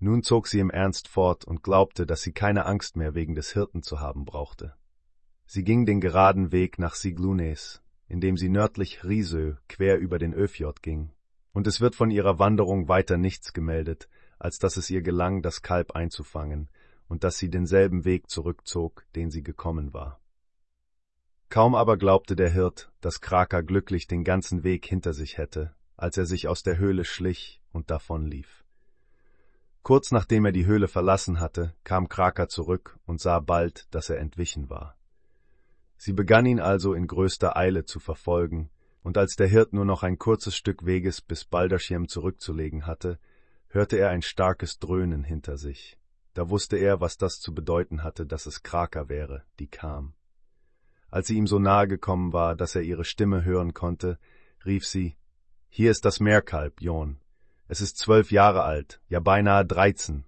Nun 0.00 0.22
zog 0.22 0.48
sie 0.48 0.58
im 0.58 0.70
Ernst 0.70 1.08
fort 1.08 1.44
und 1.44 1.62
glaubte, 1.62 2.06
dass 2.06 2.22
sie 2.22 2.32
keine 2.32 2.66
Angst 2.66 2.96
mehr 2.96 3.14
wegen 3.14 3.34
des 3.34 3.52
Hirten 3.52 3.82
zu 3.82 4.00
haben 4.00 4.24
brauchte. 4.24 4.74
Sie 5.46 5.62
ging 5.62 5.86
den 5.86 6.00
geraden 6.00 6.52
Weg 6.52 6.78
nach 6.78 6.94
Siglunes, 6.94 7.82
indem 8.08 8.36
sie 8.36 8.48
nördlich 8.48 9.04
Risö 9.04 9.54
quer 9.68 9.98
über 9.98 10.18
den 10.18 10.34
Öfjord 10.34 10.82
ging, 10.82 11.12
und 11.52 11.66
es 11.66 11.80
wird 11.80 11.94
von 11.94 12.10
ihrer 12.10 12.38
Wanderung 12.38 12.88
weiter 12.88 13.16
nichts 13.16 13.52
gemeldet, 13.52 14.08
als 14.38 14.58
dass 14.58 14.76
es 14.76 14.88
ihr 14.90 15.02
gelang, 15.02 15.42
das 15.42 15.62
Kalb 15.62 15.92
einzufangen, 15.92 16.70
und 17.08 17.24
dass 17.24 17.38
sie 17.38 17.50
denselben 17.50 18.04
Weg 18.04 18.30
zurückzog, 18.30 19.04
den 19.14 19.30
sie 19.30 19.42
gekommen 19.42 19.92
war. 19.92 20.19
Kaum 21.50 21.74
aber 21.74 21.96
glaubte 21.96 22.36
der 22.36 22.48
Hirt, 22.48 22.92
dass 23.00 23.20
Kraka 23.20 23.62
glücklich 23.62 24.06
den 24.06 24.22
ganzen 24.22 24.62
Weg 24.62 24.86
hinter 24.86 25.12
sich 25.12 25.36
hätte, 25.36 25.74
als 25.96 26.16
er 26.16 26.24
sich 26.24 26.46
aus 26.46 26.62
der 26.62 26.78
Höhle 26.78 27.04
schlich 27.04 27.60
und 27.72 27.90
davonlief. 27.90 28.64
Kurz 29.82 30.12
nachdem 30.12 30.44
er 30.44 30.52
die 30.52 30.66
Höhle 30.66 30.86
verlassen 30.86 31.40
hatte, 31.40 31.74
kam 31.82 32.08
Kraka 32.08 32.48
zurück 32.48 33.00
und 33.04 33.20
sah 33.20 33.40
bald, 33.40 33.92
dass 33.92 34.10
er 34.10 34.18
entwichen 34.18 34.70
war. 34.70 34.96
Sie 35.96 36.12
begann 36.12 36.46
ihn 36.46 36.60
also 36.60 36.94
in 36.94 37.08
größter 37.08 37.56
Eile 37.56 37.84
zu 37.84 37.98
verfolgen, 37.98 38.70
und 39.02 39.18
als 39.18 39.34
der 39.34 39.48
Hirt 39.48 39.72
nur 39.72 39.84
noch 39.84 40.04
ein 40.04 40.18
kurzes 40.18 40.54
Stück 40.54 40.86
Weges 40.86 41.20
bis 41.20 41.44
Balderschirm 41.44 42.06
zurückzulegen 42.06 42.86
hatte, 42.86 43.18
hörte 43.66 43.96
er 43.96 44.10
ein 44.10 44.22
starkes 44.22 44.78
Dröhnen 44.78 45.24
hinter 45.24 45.56
sich. 45.56 45.98
Da 46.34 46.48
wusste 46.48 46.76
er, 46.76 47.00
was 47.00 47.16
das 47.16 47.40
zu 47.40 47.52
bedeuten 47.52 48.04
hatte, 48.04 48.24
dass 48.24 48.46
es 48.46 48.62
Kraka 48.62 49.08
wäre, 49.08 49.42
die 49.58 49.66
kam. 49.66 50.14
Als 51.10 51.26
sie 51.26 51.36
ihm 51.36 51.46
so 51.46 51.58
nahe 51.58 51.88
gekommen 51.88 52.32
war, 52.32 52.54
dass 52.54 52.74
er 52.74 52.82
ihre 52.82 53.04
Stimme 53.04 53.44
hören 53.44 53.74
konnte, 53.74 54.18
rief 54.64 54.86
sie 54.86 55.16
Hier 55.68 55.90
ist 55.90 56.04
das 56.04 56.20
Meerkalb, 56.20 56.80
Jon. 56.80 57.18
Es 57.66 57.80
ist 57.80 57.98
zwölf 57.98 58.30
Jahre 58.30 58.62
alt, 58.62 59.00
ja 59.08 59.20
beinahe 59.20 59.64
dreizehn. 59.64 60.24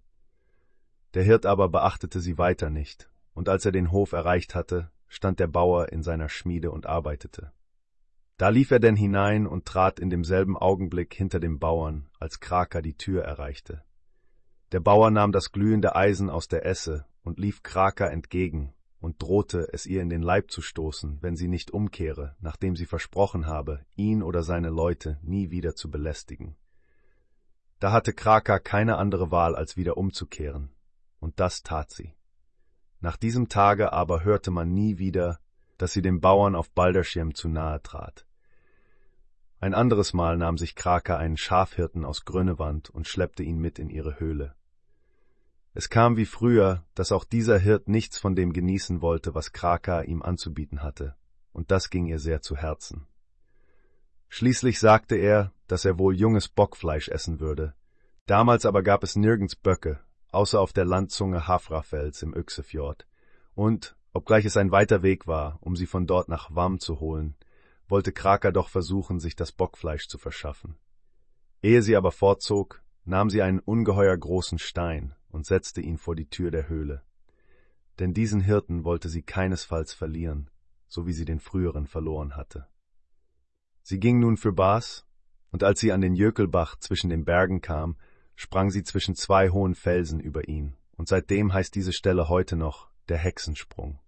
Der 1.14 1.22
Hirt 1.22 1.46
aber 1.46 1.68
beachtete 1.68 2.20
sie 2.20 2.38
weiter 2.38 2.70
nicht, 2.70 3.08
und 3.34 3.48
als 3.48 3.64
er 3.64 3.72
den 3.72 3.92
Hof 3.92 4.12
erreicht 4.12 4.54
hatte, 4.54 4.90
stand 5.08 5.40
der 5.40 5.46
Bauer 5.46 5.90
in 5.90 6.02
seiner 6.02 6.28
Schmiede 6.28 6.70
und 6.70 6.86
arbeitete. 6.86 7.52
Da 8.38 8.48
lief 8.48 8.70
er 8.70 8.80
denn 8.80 8.96
hinein 8.96 9.46
und 9.46 9.66
trat 9.66 10.00
in 10.00 10.10
demselben 10.10 10.56
Augenblick 10.56 11.14
hinter 11.14 11.38
dem 11.38 11.58
Bauern, 11.58 12.08
als 12.18 12.40
Kraka 12.40 12.80
die 12.80 12.96
Tür 12.96 13.22
erreichte. 13.22 13.84
Der 14.72 14.80
Bauer 14.80 15.10
nahm 15.10 15.32
das 15.32 15.52
glühende 15.52 15.94
Eisen 15.94 16.30
aus 16.30 16.48
der 16.48 16.64
Esse 16.64 17.04
und 17.22 17.38
lief 17.38 17.62
Kraka 17.62 18.06
entgegen 18.06 18.72
und 19.02 19.20
drohte, 19.20 19.68
es 19.72 19.84
ihr 19.84 20.00
in 20.00 20.08
den 20.08 20.22
Leib 20.22 20.52
zu 20.52 20.62
stoßen, 20.62 21.18
wenn 21.20 21.36
sie 21.36 21.48
nicht 21.48 21.72
umkehre, 21.72 22.36
nachdem 22.40 22.76
sie 22.76 22.86
versprochen 22.86 23.46
habe, 23.46 23.84
ihn 23.96 24.22
oder 24.22 24.44
seine 24.44 24.70
Leute 24.70 25.18
nie 25.22 25.50
wieder 25.50 25.74
zu 25.74 25.90
belästigen. 25.90 26.56
Da 27.80 27.90
hatte 27.90 28.12
Kraka 28.12 28.60
keine 28.60 28.96
andere 28.98 29.32
Wahl, 29.32 29.56
als 29.56 29.76
wieder 29.76 29.96
umzukehren, 29.96 30.70
und 31.18 31.40
das 31.40 31.64
tat 31.64 31.90
sie. 31.90 32.14
Nach 33.00 33.16
diesem 33.16 33.48
Tage 33.48 33.92
aber 33.92 34.22
hörte 34.22 34.52
man 34.52 34.72
nie 34.72 34.98
wieder, 34.98 35.40
dass 35.78 35.92
sie 35.92 36.02
dem 36.02 36.20
Bauern 36.20 36.54
auf 36.54 36.70
Balderschirm 36.70 37.34
zu 37.34 37.48
nahe 37.48 37.82
trat. 37.82 38.24
Ein 39.58 39.74
anderes 39.74 40.12
Mal 40.12 40.36
nahm 40.36 40.58
sich 40.58 40.76
Kraka 40.76 41.16
einen 41.16 41.36
Schafhirten 41.36 42.04
aus 42.04 42.24
Grönewand 42.24 42.90
und 42.90 43.08
schleppte 43.08 43.42
ihn 43.42 43.58
mit 43.58 43.80
in 43.80 43.90
ihre 43.90 44.20
Höhle. 44.20 44.54
Es 45.74 45.88
kam 45.88 46.16
wie 46.16 46.26
früher, 46.26 46.84
dass 46.94 47.12
auch 47.12 47.24
dieser 47.24 47.58
Hirt 47.58 47.88
nichts 47.88 48.18
von 48.18 48.34
dem 48.34 48.52
genießen 48.52 49.00
wollte, 49.00 49.34
was 49.34 49.52
Kraka 49.52 50.02
ihm 50.02 50.22
anzubieten 50.22 50.82
hatte, 50.82 51.16
und 51.52 51.70
das 51.70 51.88
ging 51.88 52.06
ihr 52.06 52.18
sehr 52.18 52.42
zu 52.42 52.56
Herzen. 52.56 53.06
Schließlich 54.28 54.78
sagte 54.78 55.16
er, 55.16 55.52
dass 55.66 55.84
er 55.84 55.98
wohl 55.98 56.14
junges 56.14 56.48
Bockfleisch 56.48 57.08
essen 57.08 57.40
würde. 57.40 57.74
Damals 58.26 58.66
aber 58.66 58.82
gab 58.82 59.02
es 59.02 59.16
nirgends 59.16 59.56
Böcke, 59.56 60.00
außer 60.30 60.60
auf 60.60 60.72
der 60.72 60.84
Landzunge 60.84 61.46
Hafrafels 61.46 62.22
im 62.22 62.34
Yxefjord. 62.34 63.06
Und, 63.54 63.96
obgleich 64.12 64.44
es 64.44 64.56
ein 64.56 64.70
weiter 64.70 65.02
Weg 65.02 65.26
war, 65.26 65.58
um 65.60 65.76
sie 65.76 65.86
von 65.86 66.06
dort 66.06 66.28
nach 66.28 66.54
Wam 66.54 66.80
zu 66.80 67.00
holen, 67.00 67.34
wollte 67.88 68.12
Kraker 68.12 68.52
doch 68.52 68.68
versuchen, 68.68 69.20
sich 69.20 69.36
das 69.36 69.52
Bockfleisch 69.52 70.08
zu 70.08 70.18
verschaffen. 70.18 70.76
Ehe 71.62 71.82
sie 71.82 71.96
aber 71.96 72.10
fortzog, 72.10 72.81
nahm 73.04 73.30
sie 73.30 73.42
einen 73.42 73.58
ungeheuer 73.58 74.16
großen 74.16 74.58
Stein 74.58 75.14
und 75.28 75.46
setzte 75.46 75.80
ihn 75.80 75.98
vor 75.98 76.14
die 76.14 76.28
Tür 76.28 76.50
der 76.50 76.68
Höhle. 76.68 77.02
Denn 77.98 78.14
diesen 78.14 78.40
Hirten 78.40 78.84
wollte 78.84 79.08
sie 79.08 79.22
keinesfalls 79.22 79.92
verlieren, 79.92 80.50
so 80.86 81.06
wie 81.06 81.12
sie 81.12 81.24
den 81.24 81.40
früheren 81.40 81.86
verloren 81.86 82.36
hatte. 82.36 82.66
Sie 83.82 83.98
ging 83.98 84.20
nun 84.20 84.36
für 84.36 84.52
Bas, 84.52 85.06
und 85.50 85.64
als 85.64 85.80
sie 85.80 85.92
an 85.92 86.00
den 86.00 86.14
Jökelbach 86.14 86.76
zwischen 86.78 87.10
den 87.10 87.24
Bergen 87.24 87.60
kam, 87.60 87.96
sprang 88.36 88.70
sie 88.70 88.82
zwischen 88.82 89.14
zwei 89.14 89.50
hohen 89.50 89.74
Felsen 89.74 90.20
über 90.20 90.48
ihn, 90.48 90.76
und 90.96 91.08
seitdem 91.08 91.52
heißt 91.52 91.74
diese 91.74 91.92
Stelle 91.92 92.28
heute 92.28 92.56
noch 92.56 92.88
der 93.08 93.18
Hexensprung. 93.18 93.98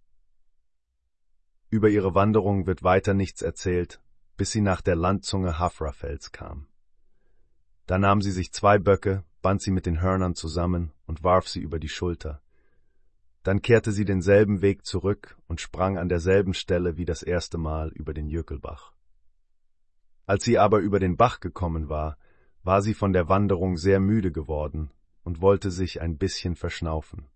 Über 1.71 1.89
ihre 1.89 2.15
Wanderung 2.15 2.67
wird 2.67 2.83
weiter 2.83 3.15
nichts 3.15 3.43
erzählt, 3.43 4.01
bis 4.37 4.53
sie 4.53 4.61
nach 4.61 4.81
der 4.81 4.97
Landzunge 4.97 5.59
Hafrafels 5.59 6.33
kam. 6.33 6.69
Da 7.87 7.99
nahm 7.99 8.23
sie 8.23 8.31
sich 8.31 8.53
zwei 8.53 8.79
Böcke, 8.79 9.25
band 9.43 9.61
sie 9.61 9.71
mit 9.71 9.87
den 9.87 10.01
Hörnern 10.01 10.35
zusammen 10.35 10.93
und 11.07 11.23
warf 11.23 11.49
sie 11.49 11.61
über 11.61 11.79
die 11.79 11.89
Schulter. 11.89 12.41
Dann 13.43 13.61
kehrte 13.61 13.93
sie 13.93 14.07
denselben 14.07 14.63
Weg 14.63 14.87
zurück 14.87 15.37
und 15.49 15.61
sprang 15.61 15.99
an 15.99 16.09
derselben 16.09 16.55
Stelle 16.55 16.97
wie 16.97 17.05
das 17.05 17.23
erste 17.23 17.59
Mal 17.59 17.91
über 17.91 18.15
den 18.15 18.27
Jökelbach. 18.27 18.95
Als 20.25 20.45
sie 20.45 20.59
aber 20.59 20.79
über 20.79 20.99
den 20.99 21.19
Bach 21.19 21.41
gekommen 21.41 21.91
war, 21.91 22.17
war 22.63 22.81
sie 22.81 22.95
von 22.95 23.13
der 23.13 23.29
Wanderung 23.29 23.77
sehr 23.77 24.01
müde 24.01 24.33
geworden 24.33 24.91
und 25.23 25.43
wollte 25.43 25.71
sich 25.71 26.01
ein 26.01 26.17
bisschen 26.17 26.57
verschnaufen. 26.57 27.29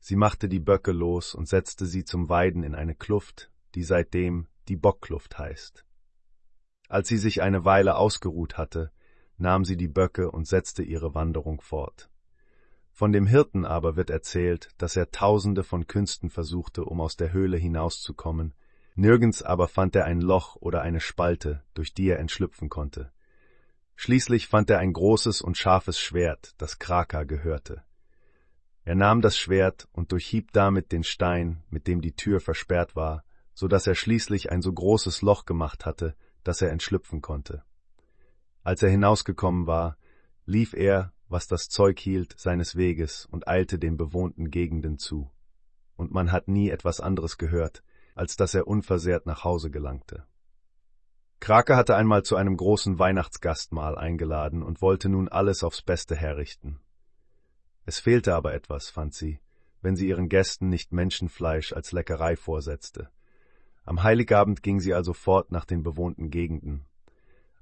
Sie 0.00 0.16
machte 0.16 0.48
die 0.48 0.58
Böcke 0.58 0.90
los 0.90 1.32
und 1.32 1.48
setzte 1.48 1.86
sie 1.86 2.04
zum 2.04 2.28
Weiden 2.28 2.64
in 2.64 2.74
eine 2.74 2.96
Kluft, 2.96 3.52
die 3.76 3.84
seitdem 3.84 4.48
die 4.66 4.76
Bockkluft 4.76 5.38
heißt. 5.38 5.84
Als 6.88 7.06
sie 7.06 7.18
sich 7.18 7.40
eine 7.40 7.64
Weile 7.64 7.94
ausgeruht 7.94 8.58
hatte, 8.58 8.90
nahm 9.42 9.66
sie 9.66 9.76
die 9.76 9.88
Böcke 9.88 10.30
und 10.30 10.48
setzte 10.48 10.82
ihre 10.82 11.14
Wanderung 11.14 11.60
fort. 11.60 12.08
Von 12.92 13.12
dem 13.12 13.26
Hirten 13.26 13.64
aber 13.66 13.96
wird 13.96 14.08
erzählt, 14.08 14.70
dass 14.78 14.96
er 14.96 15.10
tausende 15.10 15.64
von 15.64 15.86
Künsten 15.86 16.30
versuchte, 16.30 16.84
um 16.84 17.00
aus 17.00 17.16
der 17.16 17.32
Höhle 17.32 17.58
hinauszukommen, 17.58 18.54
nirgends 18.94 19.42
aber 19.42 19.68
fand 19.68 19.96
er 19.96 20.04
ein 20.04 20.20
Loch 20.20 20.56
oder 20.56 20.82
eine 20.82 21.00
Spalte, 21.00 21.62
durch 21.74 21.92
die 21.92 22.08
er 22.08 22.18
entschlüpfen 22.18 22.68
konnte. 22.68 23.12
Schließlich 23.96 24.46
fand 24.46 24.70
er 24.70 24.78
ein 24.78 24.92
großes 24.92 25.42
und 25.42 25.56
scharfes 25.56 25.98
Schwert, 25.98 26.54
das 26.58 26.78
Kraka 26.78 27.24
gehörte. 27.24 27.82
Er 28.84 28.94
nahm 28.94 29.20
das 29.20 29.38
Schwert 29.38 29.88
und 29.92 30.12
durchhieb 30.12 30.52
damit 30.52 30.92
den 30.92 31.04
Stein, 31.04 31.62
mit 31.70 31.86
dem 31.86 32.00
die 32.00 32.16
Tür 32.16 32.40
versperrt 32.40 32.96
war, 32.96 33.24
so 33.54 33.68
dass 33.68 33.86
er 33.86 33.94
schließlich 33.94 34.50
ein 34.50 34.62
so 34.62 34.72
großes 34.72 35.22
Loch 35.22 35.44
gemacht 35.44 35.86
hatte, 35.86 36.16
dass 36.42 36.62
er 36.62 36.70
entschlüpfen 36.70 37.20
konnte. 37.20 37.64
Als 38.62 38.82
er 38.82 38.90
hinausgekommen 38.90 39.66
war, 39.66 39.96
lief 40.44 40.72
er, 40.72 41.12
was 41.28 41.46
das 41.46 41.68
Zeug 41.68 41.98
hielt, 41.98 42.38
seines 42.38 42.76
Weges 42.76 43.26
und 43.26 43.48
eilte 43.48 43.78
den 43.78 43.96
bewohnten 43.96 44.50
Gegenden 44.50 44.98
zu. 44.98 45.30
Und 45.96 46.12
man 46.12 46.30
hat 46.30 46.48
nie 46.48 46.70
etwas 46.70 47.00
anderes 47.00 47.38
gehört, 47.38 47.82
als 48.14 48.36
dass 48.36 48.54
er 48.54 48.66
unversehrt 48.66 49.26
nach 49.26 49.44
Hause 49.44 49.70
gelangte. 49.70 50.26
Krake 51.40 51.74
hatte 51.74 51.96
einmal 51.96 52.22
zu 52.22 52.36
einem 52.36 52.56
großen 52.56 53.00
Weihnachtsgastmahl 53.00 53.98
eingeladen 53.98 54.62
und 54.62 54.80
wollte 54.80 55.08
nun 55.08 55.28
alles 55.28 55.64
aufs 55.64 55.82
Beste 55.82 56.14
herrichten. 56.14 56.78
Es 57.84 57.98
fehlte 57.98 58.34
aber 58.34 58.54
etwas, 58.54 58.90
fand 58.90 59.12
sie, 59.12 59.40
wenn 59.80 59.96
sie 59.96 60.06
ihren 60.06 60.28
Gästen 60.28 60.68
nicht 60.68 60.92
Menschenfleisch 60.92 61.72
als 61.72 61.90
Leckerei 61.90 62.36
vorsetzte. 62.36 63.10
Am 63.84 64.04
Heiligabend 64.04 64.62
ging 64.62 64.78
sie 64.78 64.94
also 64.94 65.12
fort 65.12 65.50
nach 65.50 65.64
den 65.64 65.82
bewohnten 65.82 66.30
Gegenden. 66.30 66.86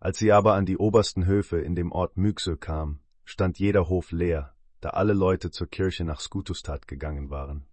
Als 0.01 0.19
sie 0.19 0.33
aber 0.33 0.55
an 0.55 0.67
die 0.67 0.79
obersten 0.79 1.27
Höfe 1.27 1.61
in 1.61 1.75
dem 1.75 1.93
Ort 1.93 2.17
Myxö 2.17 2.57
kam, 2.57 3.01
stand 3.25 3.59
jeder 3.59 3.89
Hof 3.89 4.11
leer, 4.11 4.55
da 4.81 4.91
alle 4.91 5.13
Leute 5.13 5.51
zur 5.51 5.69
Kirche 5.69 6.05
nach 6.05 6.21
Skutustad 6.21 6.89
gegangen 6.89 7.31
waren. 7.31 7.67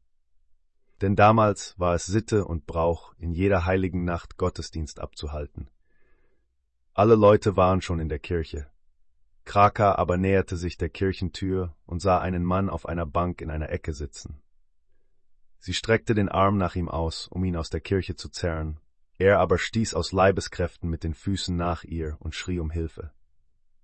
Denn 1.01 1.15
damals 1.15 1.73
war 1.79 1.95
es 1.95 2.05
Sitte 2.05 2.45
und 2.45 2.67
Brauch, 2.67 3.13
in 3.17 3.31
jeder 3.31 3.65
heiligen 3.65 4.03
Nacht 4.03 4.37
Gottesdienst 4.37 4.99
abzuhalten. 4.99 5.69
Alle 6.93 7.15
Leute 7.15 7.55
waren 7.55 7.81
schon 7.81 7.99
in 7.99 8.09
der 8.09 8.19
Kirche, 8.19 8.67
Kraka 9.47 9.95
aber 9.95 10.17
näherte 10.17 10.57
sich 10.57 10.77
der 10.77 10.89
Kirchentür 10.89 11.73
und 11.85 12.01
sah 12.01 12.19
einen 12.19 12.43
Mann 12.43 12.69
auf 12.69 12.85
einer 12.85 13.05
Bank 13.05 13.41
in 13.41 13.49
einer 13.49 13.69
Ecke 13.69 13.93
sitzen. 13.93 14.41
Sie 15.59 15.73
streckte 15.73 16.13
den 16.13 16.27
Arm 16.27 16.57
nach 16.57 16.75
ihm 16.75 16.89
aus, 16.89 17.27
um 17.29 17.45
ihn 17.45 17.55
aus 17.55 17.69
der 17.69 17.79
Kirche 17.79 18.15
zu 18.15 18.27
zerren, 18.27 18.77
er 19.17 19.39
aber 19.39 19.57
stieß 19.57 19.93
aus 19.93 20.11
Leibeskräften 20.11 20.89
mit 20.89 21.03
den 21.03 21.13
Füßen 21.13 21.55
nach 21.55 21.83
ihr 21.83 22.17
und 22.19 22.35
schrie 22.35 22.59
um 22.59 22.69
Hilfe. 22.69 23.11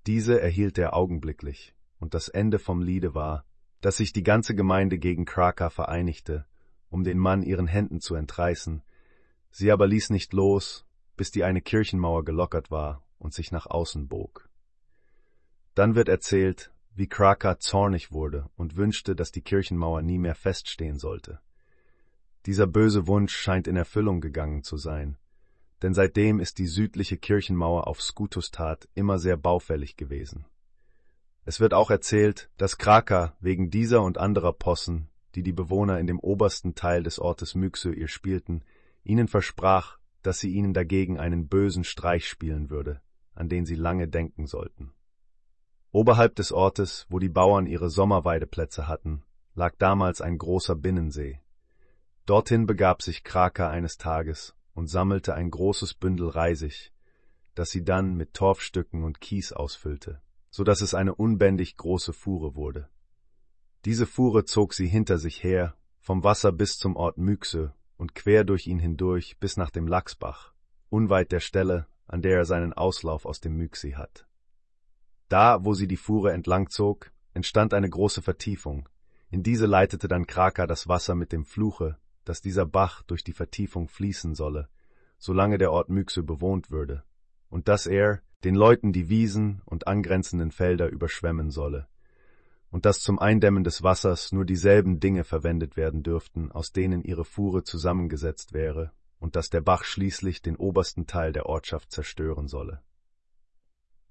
Diese 0.05 0.39
erhielt 0.39 0.77
er 0.77 0.95
augenblicklich, 0.95 1.75
und 1.99 2.13
das 2.13 2.27
Ende 2.27 2.59
vom 2.59 2.81
Liede 2.81 3.15
war, 3.15 3.45
dass 3.81 3.97
sich 3.97 4.13
die 4.13 4.23
ganze 4.23 4.55
Gemeinde 4.55 4.97
gegen 4.97 5.25
Kraka 5.25 5.69
vereinigte, 5.69 6.45
um 6.89 7.03
den 7.03 7.17
Mann 7.17 7.41
ihren 7.41 7.67
Händen 7.67 7.99
zu 7.99 8.15
entreißen, 8.15 8.83
sie 9.49 9.71
aber 9.71 9.87
ließ 9.87 10.09
nicht 10.09 10.33
los, 10.33 10.85
bis 11.17 11.31
die 11.31 11.43
eine 11.43 11.61
Kirchenmauer 11.61 12.23
gelockert 12.25 12.71
war 12.71 13.03
und 13.17 13.33
sich 13.33 13.51
nach 13.51 13.65
außen 13.65 14.07
bog. 14.07 14.49
Dann 15.75 15.95
wird 15.95 16.09
erzählt, 16.09 16.71
wie 16.95 17.07
Kraka 17.07 17.57
zornig 17.59 18.11
wurde 18.11 18.49
und 18.55 18.75
wünschte, 18.75 19.15
dass 19.15 19.31
die 19.31 19.41
Kirchenmauer 19.41 20.01
nie 20.01 20.19
mehr 20.19 20.35
feststehen 20.35 20.99
sollte. 20.99 21.39
Dieser 22.45 22.67
böse 22.67 23.07
Wunsch 23.07 23.35
scheint 23.35 23.67
in 23.67 23.75
Erfüllung 23.75 24.21
gegangen 24.21 24.63
zu 24.63 24.77
sein, 24.77 25.17
denn 25.83 25.93
seitdem 25.93 26.39
ist 26.39 26.59
die 26.59 26.67
südliche 26.67 27.17
Kirchenmauer 27.17 27.87
auf 27.87 28.01
Skutustad 28.01 28.87
immer 28.95 29.19
sehr 29.19 29.35
baufällig 29.35 29.97
gewesen. 29.97 30.45
Es 31.43 31.59
wird 31.59 31.73
auch 31.73 31.91
erzählt, 31.91 32.49
dass 32.55 32.77
Kraka 32.77 33.35
wegen 33.41 33.69
dieser 33.69 34.01
und 34.01 34.17
anderer 34.17 34.53
Possen, 34.53 35.09
die 35.35 35.43
die 35.43 35.51
Bewohner 35.51 35.99
in 35.99 36.07
dem 36.07 36.21
obersten 36.21 36.73
Teil 36.73 37.03
des 37.03 37.19
Ortes 37.19 37.53
Myxö 37.53 37.91
ihr 37.91 38.07
spielten, 38.07 38.63
ihnen 39.03 39.27
versprach, 39.27 39.97
dass 40.21 40.39
sie 40.39 40.53
ihnen 40.53 40.73
dagegen 40.73 41.19
einen 41.19 41.49
bösen 41.49 41.83
Streich 41.83 42.29
spielen 42.29 42.69
würde, 42.69 43.01
an 43.35 43.49
den 43.49 43.65
sie 43.65 43.75
lange 43.75 44.07
denken 44.07 44.47
sollten. 44.47 44.93
Oberhalb 45.91 46.35
des 46.35 46.53
Ortes, 46.53 47.05
wo 47.09 47.19
die 47.19 47.29
Bauern 47.29 47.67
ihre 47.67 47.89
Sommerweideplätze 47.89 48.87
hatten, 48.87 49.23
lag 49.53 49.75
damals 49.79 50.21
ein 50.21 50.37
großer 50.37 50.77
Binnensee. 50.77 51.41
Dorthin 52.25 52.67
begab 52.67 53.01
sich 53.01 53.25
Kraka 53.25 53.69
eines 53.69 53.97
Tages 53.97 54.55
und 54.73 54.87
sammelte 54.87 55.33
ein 55.33 55.49
großes 55.51 55.93
Bündel 55.93 56.29
Reisig, 56.29 56.91
das 57.55 57.71
sie 57.71 57.83
dann 57.83 58.15
mit 58.15 58.33
Torfstücken 58.33 59.03
und 59.03 59.21
Kies 59.21 59.51
ausfüllte, 59.51 60.21
so 60.49 60.63
dass 60.63 60.81
es 60.81 60.93
eine 60.93 61.15
unbändig 61.15 61.77
große 61.77 62.13
Fuhre 62.13 62.55
wurde. 62.55 62.89
Diese 63.85 64.05
Fuhre 64.05 64.45
zog 64.45 64.73
sie 64.73 64.87
hinter 64.87 65.17
sich 65.17 65.43
her, 65.43 65.75
vom 65.99 66.23
Wasser 66.23 66.51
bis 66.51 66.77
zum 66.77 66.95
Ort 66.95 67.17
Myxe 67.17 67.73
und 67.97 68.15
quer 68.15 68.43
durch 68.43 68.67
ihn 68.67 68.79
hindurch 68.79 69.37
bis 69.39 69.57
nach 69.57 69.69
dem 69.69 69.87
Lachsbach, 69.87 70.53
unweit 70.89 71.31
der 71.31 71.39
Stelle, 71.39 71.87
an 72.07 72.21
der 72.21 72.37
er 72.37 72.45
seinen 72.45 72.73
Auslauf 72.73 73.25
aus 73.25 73.39
dem 73.39 73.55
Myxi 73.55 73.91
hat. 73.91 74.27
Da, 75.29 75.63
wo 75.63 75.73
sie 75.73 75.87
die 75.87 75.97
Fuhre 75.97 76.31
entlang 76.31 76.69
zog, 76.69 77.11
entstand 77.33 77.73
eine 77.73 77.89
große 77.89 78.21
Vertiefung. 78.21 78.87
In 79.29 79.41
diese 79.41 79.65
leitete 79.65 80.07
dann 80.07 80.27
Kraka 80.27 80.67
das 80.67 80.87
Wasser 80.87 81.15
mit 81.15 81.31
dem 81.31 81.45
Fluche, 81.45 81.97
dass 82.25 82.41
dieser 82.41 82.65
Bach 82.65 83.03
durch 83.03 83.23
die 83.23 83.33
Vertiefung 83.33 83.87
fließen 83.87 84.35
solle, 84.35 84.69
solange 85.17 85.57
der 85.57 85.71
Ort 85.71 85.89
Myxe 85.89 86.23
bewohnt 86.23 86.71
würde, 86.71 87.03
und 87.49 87.67
dass 87.67 87.87
er 87.87 88.21
den 88.43 88.55
Leuten 88.55 88.91
die 88.91 89.09
Wiesen 89.09 89.61
und 89.65 89.87
angrenzenden 89.87 90.51
Felder 90.51 90.89
überschwemmen 90.89 91.49
solle, 91.49 91.87
und 92.69 92.85
dass 92.85 92.99
zum 92.99 93.19
Eindämmen 93.19 93.63
des 93.63 93.83
Wassers 93.83 94.31
nur 94.31 94.45
dieselben 94.45 94.99
Dinge 94.99 95.23
verwendet 95.23 95.77
werden 95.77 96.03
dürften, 96.03 96.51
aus 96.51 96.71
denen 96.71 97.03
ihre 97.03 97.23
Fuhre 97.23 97.63
zusammengesetzt 97.63 98.53
wäre, 98.53 98.91
und 99.19 99.35
dass 99.35 99.49
der 99.49 99.61
Bach 99.61 99.83
schließlich 99.83 100.41
den 100.41 100.57
obersten 100.57 101.07
Teil 101.07 101.31
der 101.31 101.45
Ortschaft 101.45 101.91
zerstören 101.91 102.47
solle. 102.47 102.81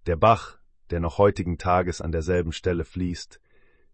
Der 0.07 0.17
Bach, 0.17 0.59
der 0.91 1.01
noch 1.01 1.19
heutigen 1.19 1.59
Tages 1.59 2.01
an 2.01 2.13
derselben 2.13 2.53
Stelle 2.53 2.85
fließt, 2.85 3.41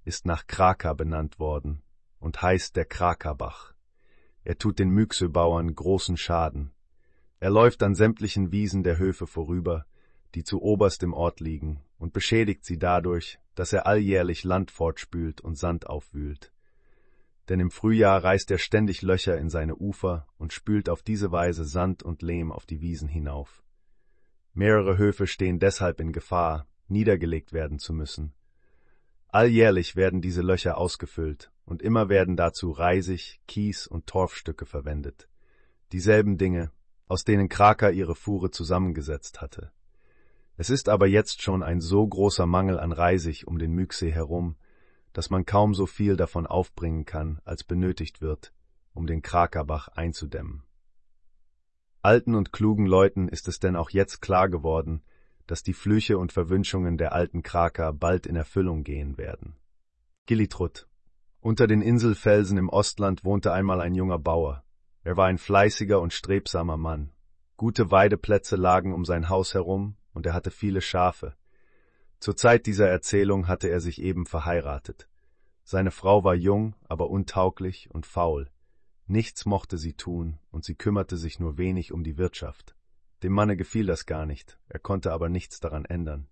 ist 0.05 0.27
nach 0.27 0.47
Kraka 0.47 0.93
benannt 0.95 1.39
worden 1.39 1.83
und 2.19 2.41
heißt 2.41 2.77
der 2.77 2.85
Krakabach. 2.85 3.75
Er 4.49 4.57
tut 4.57 4.79
den 4.79 4.89
Myxö-Bauern 4.89 5.75
großen 5.75 6.17
Schaden. 6.17 6.71
Er 7.39 7.51
läuft 7.51 7.83
an 7.83 7.95
sämtlichen 7.95 8.51
Wiesen 8.51 8.83
der 8.83 8.97
Höfe 8.97 9.27
vorüber, 9.27 9.85
die 10.35 10.43
zu 10.43 10.63
oberst 10.63 11.03
im 11.03 11.13
Ort 11.13 11.41
liegen, 11.41 11.85
und 11.99 12.15
beschädigt 12.15 12.65
sie 12.65 12.79
dadurch, 12.79 13.39
dass 13.55 13.75
er 13.75 13.87
alljährlich 13.87 14.45
Land 14.45 14.71
fortspült 14.71 15.43
und 15.43 15.59
Sand 15.59 15.87
aufwühlt. 15.87 16.51
Denn 17.51 17.61
im 17.61 17.71
Frühjahr 17.71 18.25
reißt 18.25 18.51
er 18.51 18.57
ständig 18.57 19.03
Löcher 19.03 19.37
in 19.37 19.51
seine 19.51 19.77
Ufer 19.77 20.27
und 20.39 20.55
spült 20.55 20.89
auf 20.89 21.03
diese 21.03 21.31
Weise 21.31 21.67
Sand 21.67 22.03
und 22.03 22.23
Lehm 22.23 22.51
auf 22.51 22.65
die 22.65 22.81
Wiesen 22.81 23.09
hinauf. 23.09 23.63
Mehrere 24.55 24.97
Höfe 24.97 25.27
stehen 25.27 25.59
deshalb 25.59 26.01
in 26.01 26.11
Gefahr, 26.11 26.67
niedergelegt 26.87 27.53
werden 27.53 27.79
zu 27.79 27.93
müssen. 27.93 28.33
Alljährlich 29.29 29.95
werden 29.95 30.23
diese 30.23 30.41
Löcher 30.41 30.79
ausgefüllt, 30.79 31.51
und 31.67 31.83
immer 31.83 32.09
werden 32.09 32.37
dazu 32.37 32.71
Reisig, 32.71 33.41
Kies 33.47 33.87
und 33.87 34.07
Torfstücke 34.07 34.65
verwendet. 34.65 35.29
Dieselben 35.93 36.39
Dinge, 36.39 36.71
aus 37.09 37.25
denen 37.25 37.51
Kraker 37.51 37.93
ihre 37.93 38.15
Fuhre 38.15 38.51
zusammengesetzt 38.51 39.43
hatte. 39.43 39.71
Es 40.57 40.71
ist 40.71 40.89
aber 40.89 41.07
jetzt 41.07 41.43
schon 41.43 41.63
ein 41.63 41.81
so 41.81 42.07
großer 42.07 42.47
Mangel 42.47 42.81
an 42.81 42.93
Reisig 42.93 43.47
um 43.47 43.59
den 43.59 43.73
Mücksee 43.73 44.11
herum, 44.11 44.57
dass 45.13 45.31
man 45.31 45.45
kaum 45.45 45.75
so 45.75 45.87
viel 45.87 46.17
davon 46.17 46.47
aufbringen 46.47 47.05
kann, 47.05 47.41
als 47.45 47.65
benötigt 47.65 48.21
wird, 48.21 48.53
um 48.95 49.07
den 49.07 49.21
Krakerbach 49.21 49.89
einzudämmen. 49.89 50.63
Alten 52.01 52.35
und 52.35 52.53
klugen 52.53 52.87
Leuten 52.87 53.29
ist 53.29 53.47
es 53.47 53.59
denn 53.61 53.77
auch 53.77 53.91
jetzt 53.91 54.23
klar 54.23 54.49
geworden, 54.49 55.03
dass 55.49 55.63
die 55.63 55.73
Flüche 55.73 56.19
und 56.19 56.31
Verwünschungen 56.31 56.99
der 56.99 57.13
alten 57.13 57.43
Kraker 57.43 57.93
bald 57.93 58.27
in 58.27 58.37
Erfüllung 58.37 58.85
gehen 58.85 59.19
werden. 59.19 59.57
Gillitrud. 60.27 60.87
Unter 61.41 61.67
den 61.67 61.81
Inselfelsen 61.81 62.59
im 62.59 62.69
Ostland 62.69 63.25
wohnte 63.25 63.53
einmal 63.53 63.81
ein 63.81 63.95
junger 63.95 64.19
Bauer. 64.19 64.63
Er 65.03 65.17
war 65.17 65.27
ein 65.27 65.39
fleißiger 65.39 66.01
und 66.01 66.13
strebsamer 66.13 66.77
Mann. 66.77 67.13
Gute 67.57 67.91
Weideplätze 67.91 68.57
lagen 68.57 68.93
um 68.93 69.05
sein 69.05 69.31
Haus 69.31 69.55
herum, 69.55 69.97
und 70.13 70.27
er 70.27 70.35
hatte 70.35 70.51
viele 70.51 70.83
Schafe. 70.83 71.35
Zur 72.21 72.37
Zeit 72.37 72.67
dieser 72.67 72.89
Erzählung 72.89 73.49
hatte 73.49 73.69
er 73.69 73.81
sich 73.81 74.03
eben 74.03 74.27
verheiratet. 74.27 75.09
Seine 75.65 75.91
Frau 75.91 76.25
war 76.25 76.35
jung, 76.35 76.75
aber 76.89 77.09
untauglich 77.09 77.91
und 77.91 78.05
faul. 78.05 78.51
Nichts 79.07 79.47
mochte 79.47 79.79
sie 79.79 79.95
tun, 79.95 80.39
und 80.51 80.65
sie 80.65 80.75
kümmerte 80.75 81.17
sich 81.17 81.41
nur 81.41 81.57
wenig 81.57 81.93
um 81.93 82.05
die 82.05 82.19
Wirtschaft. 82.19 82.77
Dem 83.23 83.33
Manne 83.33 83.57
gefiel 83.57 83.87
das 83.87 84.07
gar 84.07 84.27
nicht, 84.27 84.59
er 84.69 84.79
konnte 84.79 85.13
aber 85.13 85.29
nichts 85.29 85.61
daran 85.61 85.85
ändern. 85.85 86.29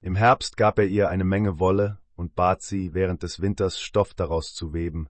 Im 0.00 0.16
Herbst 0.16 0.56
gab 0.56 0.78
er 0.78 0.86
ihr 0.86 1.08
eine 1.08 1.24
Menge 1.24 1.58
Wolle 1.58 1.98
und 2.14 2.34
bat 2.34 2.62
sie, 2.62 2.94
während 2.94 3.22
des 3.22 3.40
Winters 3.40 3.80
Stoff 3.80 4.14
daraus 4.14 4.54
zu 4.54 4.72
weben, 4.72 5.08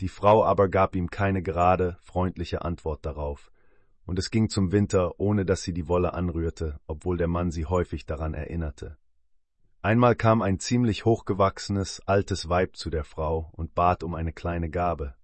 die 0.00 0.08
Frau 0.08 0.44
aber 0.44 0.68
gab 0.68 0.96
ihm 0.96 1.10
keine 1.10 1.42
gerade, 1.42 1.96
freundliche 2.00 2.62
Antwort 2.62 3.06
darauf, 3.06 3.52
und 4.06 4.18
es 4.18 4.30
ging 4.30 4.48
zum 4.48 4.72
Winter, 4.72 5.18
ohne 5.18 5.44
dass 5.46 5.62
sie 5.62 5.72
die 5.72 5.88
Wolle 5.88 6.14
anrührte, 6.14 6.80
obwohl 6.86 7.16
der 7.16 7.28
Mann 7.28 7.50
sie 7.50 7.64
häufig 7.66 8.04
daran 8.04 8.34
erinnerte. 8.34 8.98
Einmal 9.82 10.16
kam 10.16 10.42
ein 10.42 10.58
ziemlich 10.58 11.04
hochgewachsenes, 11.04 12.00
altes 12.06 12.48
Weib 12.48 12.76
zu 12.76 12.90
der 12.90 13.04
Frau 13.04 13.50
und 13.52 13.74
bat 13.74 14.02
um 14.02 14.14
eine 14.14 14.32
kleine 14.32 14.70
Gabe. 14.70 15.14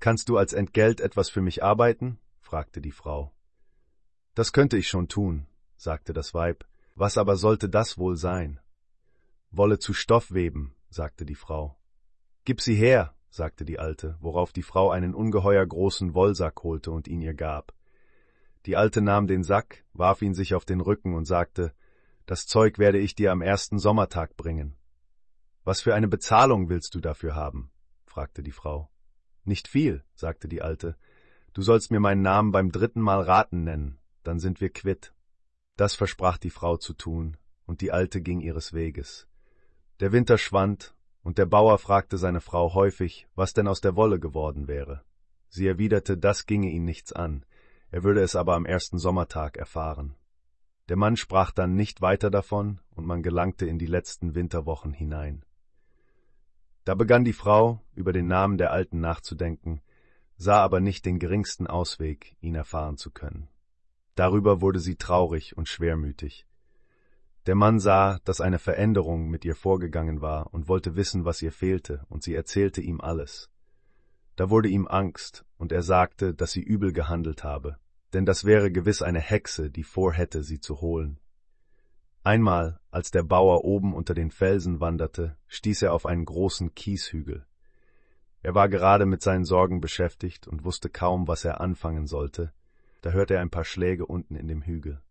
Kannst 0.00 0.28
du 0.28 0.36
als 0.36 0.52
Entgelt 0.52 1.00
etwas 1.00 1.28
für 1.28 1.40
mich 1.40 1.62
arbeiten? 1.62 2.18
fragte 2.40 2.80
die 2.80 2.92
Frau. 2.92 3.32
Das 4.34 4.52
könnte 4.52 4.76
ich 4.76 4.88
schon 4.88 5.08
tun, 5.08 5.46
sagte 5.76 6.12
das 6.12 6.34
Weib, 6.34 6.64
was 6.96 7.18
aber 7.18 7.36
sollte 7.36 7.68
das 7.68 7.98
wohl 7.98 8.16
sein? 8.16 8.60
Wolle 9.50 9.78
zu 9.78 9.94
Stoff 9.94 10.32
weben, 10.32 10.74
sagte 10.90 11.24
die 11.24 11.36
Frau. 11.36 11.76
Gib 12.44 12.60
sie 12.60 12.74
her, 12.74 13.14
sagte 13.30 13.64
die 13.64 13.78
Alte, 13.78 14.16
worauf 14.20 14.52
die 14.52 14.62
Frau 14.62 14.90
einen 14.90 15.14
ungeheuer 15.14 15.64
großen 15.64 16.14
Wollsack 16.14 16.62
holte 16.62 16.90
und 16.90 17.08
ihn 17.08 17.20
ihr 17.20 17.34
gab. 17.34 17.74
Die 18.66 18.76
Alte 18.76 19.02
nahm 19.02 19.26
den 19.26 19.44
Sack, 19.44 19.84
warf 19.92 20.22
ihn 20.22 20.34
sich 20.34 20.54
auf 20.54 20.64
den 20.64 20.80
Rücken 20.80 21.14
und 21.14 21.26
sagte, 21.26 21.72
das 22.26 22.46
Zeug 22.46 22.78
werde 22.78 22.98
ich 22.98 23.14
dir 23.14 23.32
am 23.32 23.42
ersten 23.42 23.78
Sommertag 23.78 24.36
bringen. 24.36 24.76
Was 25.62 25.80
für 25.80 25.94
eine 25.94 26.08
Bezahlung 26.08 26.68
willst 26.68 26.94
du 26.94 27.00
dafür 27.00 27.34
haben? 27.34 27.70
fragte 28.06 28.42
die 28.42 28.52
Frau. 28.52 28.90
Nicht 29.44 29.68
viel, 29.68 30.02
sagte 30.14 30.48
die 30.48 30.62
Alte. 30.62 30.96
Du 31.52 31.62
sollst 31.62 31.90
mir 31.90 32.00
meinen 32.00 32.22
Namen 32.22 32.50
beim 32.50 32.72
dritten 32.72 33.00
Mal 33.00 33.20
raten 33.20 33.64
nennen, 33.64 33.98
dann 34.24 34.40
sind 34.40 34.60
wir 34.60 34.70
quitt. 34.70 35.14
Das 35.76 35.94
versprach 35.94 36.38
die 36.38 36.50
Frau 36.50 36.76
zu 36.76 36.94
tun, 36.94 37.36
und 37.66 37.80
die 37.80 37.92
Alte 37.92 38.20
ging 38.20 38.40
ihres 38.40 38.72
Weges. 38.72 39.26
Der 40.00 40.12
Winter 40.12 40.38
schwand, 40.38 40.94
und 41.22 41.38
der 41.38 41.46
Bauer 41.46 41.78
fragte 41.78 42.18
seine 42.18 42.40
Frau 42.40 42.74
häufig, 42.74 43.26
was 43.34 43.54
denn 43.54 43.68
aus 43.68 43.80
der 43.80 43.96
Wolle 43.96 44.20
geworden 44.20 44.68
wäre. 44.68 45.02
Sie 45.48 45.66
erwiderte, 45.66 46.18
das 46.18 46.46
ginge 46.46 46.68
ihn 46.70 46.84
nichts 46.84 47.12
an, 47.12 47.46
er 47.90 48.02
würde 48.02 48.22
es 48.22 48.34
aber 48.34 48.54
am 48.54 48.66
ersten 48.66 48.98
Sommertag 48.98 49.56
erfahren. 49.56 50.16
Der 50.88 50.96
Mann 50.96 51.16
sprach 51.16 51.52
dann 51.52 51.76
nicht 51.76 52.02
weiter 52.02 52.30
davon, 52.30 52.80
und 52.90 53.06
man 53.06 53.22
gelangte 53.22 53.66
in 53.66 53.78
die 53.78 53.86
letzten 53.86 54.34
Winterwochen 54.34 54.92
hinein. 54.92 55.44
Da 56.84 56.94
begann 56.94 57.24
die 57.24 57.32
Frau, 57.32 57.80
über 57.94 58.12
den 58.12 58.26
Namen 58.26 58.58
der 58.58 58.72
Alten 58.72 59.00
nachzudenken, 59.00 59.80
sah 60.36 60.62
aber 60.62 60.80
nicht 60.80 61.06
den 61.06 61.18
geringsten 61.18 61.66
Ausweg, 61.66 62.36
ihn 62.40 62.54
erfahren 62.54 62.96
zu 62.96 63.10
können. 63.10 63.48
Darüber 64.14 64.60
wurde 64.60 64.80
sie 64.80 64.96
traurig 64.96 65.56
und 65.56 65.68
schwermütig. 65.68 66.46
Der 67.46 67.54
Mann 67.54 67.78
sah, 67.78 68.20
dass 68.24 68.40
eine 68.40 68.58
Veränderung 68.58 69.28
mit 69.28 69.44
ihr 69.44 69.54
vorgegangen 69.54 70.22
war 70.22 70.52
und 70.54 70.68
wollte 70.68 70.96
wissen, 70.96 71.24
was 71.24 71.42
ihr 71.42 71.52
fehlte, 71.52 72.04
und 72.08 72.22
sie 72.22 72.34
erzählte 72.34 72.80
ihm 72.80 73.00
alles. 73.00 73.50
Da 74.36 74.50
wurde 74.50 74.68
ihm 74.68 74.86
Angst, 74.86 75.44
und 75.58 75.70
er 75.70 75.82
sagte, 75.82 76.34
dass 76.34 76.52
sie 76.52 76.62
übel 76.62 76.92
gehandelt 76.92 77.44
habe, 77.44 77.76
denn 78.14 78.24
das 78.24 78.44
wäre 78.44 78.70
gewiss 78.70 79.02
eine 79.02 79.20
Hexe, 79.20 79.70
die 79.70 79.82
vorhätte, 79.82 80.42
sie 80.42 80.60
zu 80.60 80.80
holen. 80.80 81.20
Einmal, 82.22 82.80
als 82.90 83.10
der 83.10 83.22
Bauer 83.22 83.64
oben 83.64 83.94
unter 83.94 84.14
den 84.14 84.30
Felsen 84.30 84.80
wanderte, 84.80 85.36
stieß 85.48 85.82
er 85.82 85.92
auf 85.92 86.06
einen 86.06 86.24
großen 86.24 86.74
Kieshügel. 86.74 87.44
Er 88.40 88.54
war 88.54 88.68
gerade 88.68 89.04
mit 89.04 89.20
seinen 89.22 89.44
Sorgen 89.44 89.80
beschäftigt 89.80 90.48
und 90.48 90.64
wusste 90.64 90.88
kaum, 90.88 91.28
was 91.28 91.44
er 91.44 91.60
anfangen 91.60 92.06
sollte, 92.06 92.54
da 93.04 93.10
hörte 93.10 93.34
er 93.34 93.42
ein 93.42 93.50
paar 93.50 93.66
Schläge 93.66 94.06
unten 94.06 94.34
in 94.34 94.48
dem 94.48 94.62
Hügel. 94.62 95.02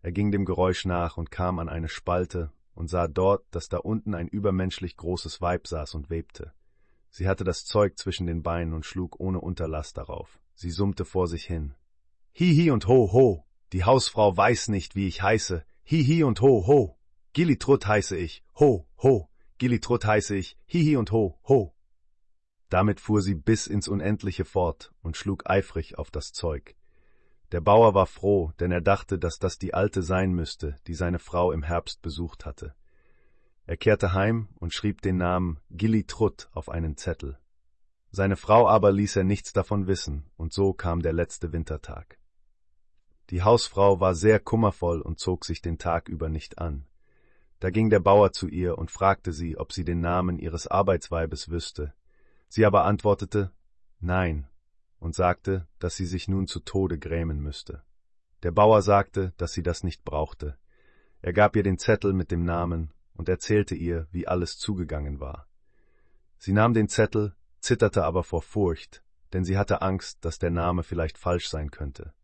Er 0.00 0.12
ging 0.12 0.30
dem 0.30 0.44
Geräusch 0.44 0.84
nach 0.84 1.16
und 1.16 1.32
kam 1.32 1.58
an 1.58 1.68
eine 1.68 1.88
Spalte 1.88 2.52
und 2.72 2.88
sah 2.88 3.08
dort, 3.08 3.44
dass 3.50 3.68
da 3.68 3.78
unten 3.78 4.14
ein 4.14 4.28
übermenschlich 4.28 4.96
großes 4.96 5.40
Weib 5.40 5.66
saß 5.66 5.96
und 5.96 6.08
webte. 6.08 6.52
Sie 7.10 7.26
hatte 7.26 7.42
das 7.42 7.64
Zeug 7.64 7.98
zwischen 7.98 8.28
den 8.28 8.44
Beinen 8.44 8.74
und 8.74 8.86
schlug 8.86 9.18
ohne 9.18 9.40
Unterlass 9.40 9.92
darauf. 9.92 10.38
Sie 10.54 10.70
summte 10.70 11.04
vor 11.04 11.26
sich 11.26 11.44
hin. 11.44 11.74
Hihi 12.30 12.70
und 12.70 12.86
ho 12.86 13.12
ho, 13.12 13.44
die 13.72 13.82
Hausfrau 13.82 14.36
weiß 14.36 14.68
nicht, 14.68 14.94
wie 14.94 15.08
ich 15.08 15.20
heiße. 15.20 15.64
Hihi 15.82 16.22
und 16.22 16.40
ho 16.40 16.64
ho. 16.68 16.96
Gillitrut 17.32 17.88
heiße 17.88 18.16
ich. 18.16 18.44
Ho 18.60 18.86
ho. 19.02 19.28
Gillitrut 19.58 20.04
heiße 20.04 20.36
ich. 20.36 20.56
Hihi 20.66 20.96
und 20.96 21.10
ho 21.10 21.40
ho. 21.48 21.74
Damit 22.68 23.00
fuhr 23.00 23.20
sie 23.20 23.34
bis 23.34 23.66
ins 23.66 23.88
Unendliche 23.88 24.44
fort 24.44 24.92
und 25.02 25.16
schlug 25.16 25.50
eifrig 25.50 25.98
auf 25.98 26.12
das 26.12 26.32
Zeug. 26.32 26.76
Der 27.52 27.60
Bauer 27.60 27.94
war 27.94 28.06
froh, 28.06 28.52
denn 28.60 28.70
er 28.70 28.80
dachte, 28.80 29.18
dass 29.18 29.38
das 29.38 29.58
die 29.58 29.74
Alte 29.74 30.02
sein 30.02 30.32
müsste, 30.32 30.76
die 30.86 30.94
seine 30.94 31.18
Frau 31.18 31.50
im 31.50 31.62
Herbst 31.62 32.00
besucht 32.00 32.46
hatte. 32.46 32.74
Er 33.66 33.76
kehrte 33.76 34.14
heim 34.14 34.48
und 34.58 34.72
schrieb 34.72 35.02
den 35.02 35.16
Namen 35.16 35.60
Gilli 35.70 36.04
Trutt 36.04 36.48
auf 36.52 36.68
einen 36.68 36.96
Zettel. 36.96 37.38
Seine 38.12 38.36
Frau 38.36 38.68
aber 38.68 38.92
ließ 38.92 39.16
er 39.16 39.24
nichts 39.24 39.52
davon 39.52 39.86
wissen, 39.86 40.30
und 40.36 40.52
so 40.52 40.72
kam 40.72 41.02
der 41.02 41.12
letzte 41.12 41.52
Wintertag. 41.52 42.18
Die 43.30 43.42
Hausfrau 43.42 44.00
war 44.00 44.14
sehr 44.16 44.40
kummervoll 44.40 45.00
und 45.00 45.20
zog 45.20 45.44
sich 45.44 45.62
den 45.62 45.78
Tag 45.78 46.08
über 46.08 46.28
nicht 46.28 46.58
an. 46.58 46.86
Da 47.60 47.70
ging 47.70 47.90
der 47.90 48.00
Bauer 48.00 48.32
zu 48.32 48.48
ihr 48.48 48.78
und 48.78 48.90
fragte 48.90 49.32
sie, 49.32 49.56
ob 49.56 49.72
sie 49.72 49.84
den 49.84 50.00
Namen 50.00 50.38
ihres 50.38 50.66
Arbeitsweibes 50.66 51.50
wüsste. 51.50 51.94
Sie 52.48 52.64
aber 52.64 52.84
antwortete 52.84 53.52
Nein, 54.00 54.48
und 55.00 55.14
sagte, 55.14 55.66
dass 55.78 55.96
sie 55.96 56.06
sich 56.06 56.28
nun 56.28 56.46
zu 56.46 56.60
Tode 56.60 56.98
grämen 56.98 57.40
müsste. 57.40 57.82
Der 58.42 58.52
Bauer 58.52 58.82
sagte, 58.82 59.32
dass 59.36 59.52
sie 59.52 59.62
das 59.62 59.82
nicht 59.82 60.04
brauchte. 60.04 60.56
Er 61.22 61.32
gab 61.32 61.56
ihr 61.56 61.62
den 61.62 61.78
Zettel 61.78 62.12
mit 62.12 62.30
dem 62.30 62.44
Namen 62.44 62.92
und 63.14 63.28
erzählte 63.28 63.74
ihr, 63.74 64.06
wie 64.12 64.28
alles 64.28 64.56
zugegangen 64.56 65.20
war. 65.20 65.46
Sie 66.38 66.52
nahm 66.52 66.72
den 66.72 66.88
Zettel, 66.88 67.34
zitterte 67.60 68.04
aber 68.04 68.24
vor 68.24 68.40
Furcht, 68.40 69.02
denn 69.32 69.44
sie 69.44 69.58
hatte 69.58 69.82
Angst, 69.82 70.24
dass 70.24 70.38
der 70.38 70.50
Name 70.50 70.82
vielleicht 70.82 71.18
falsch 71.18 71.48
sein 71.48 71.70
könnte. 71.70 72.14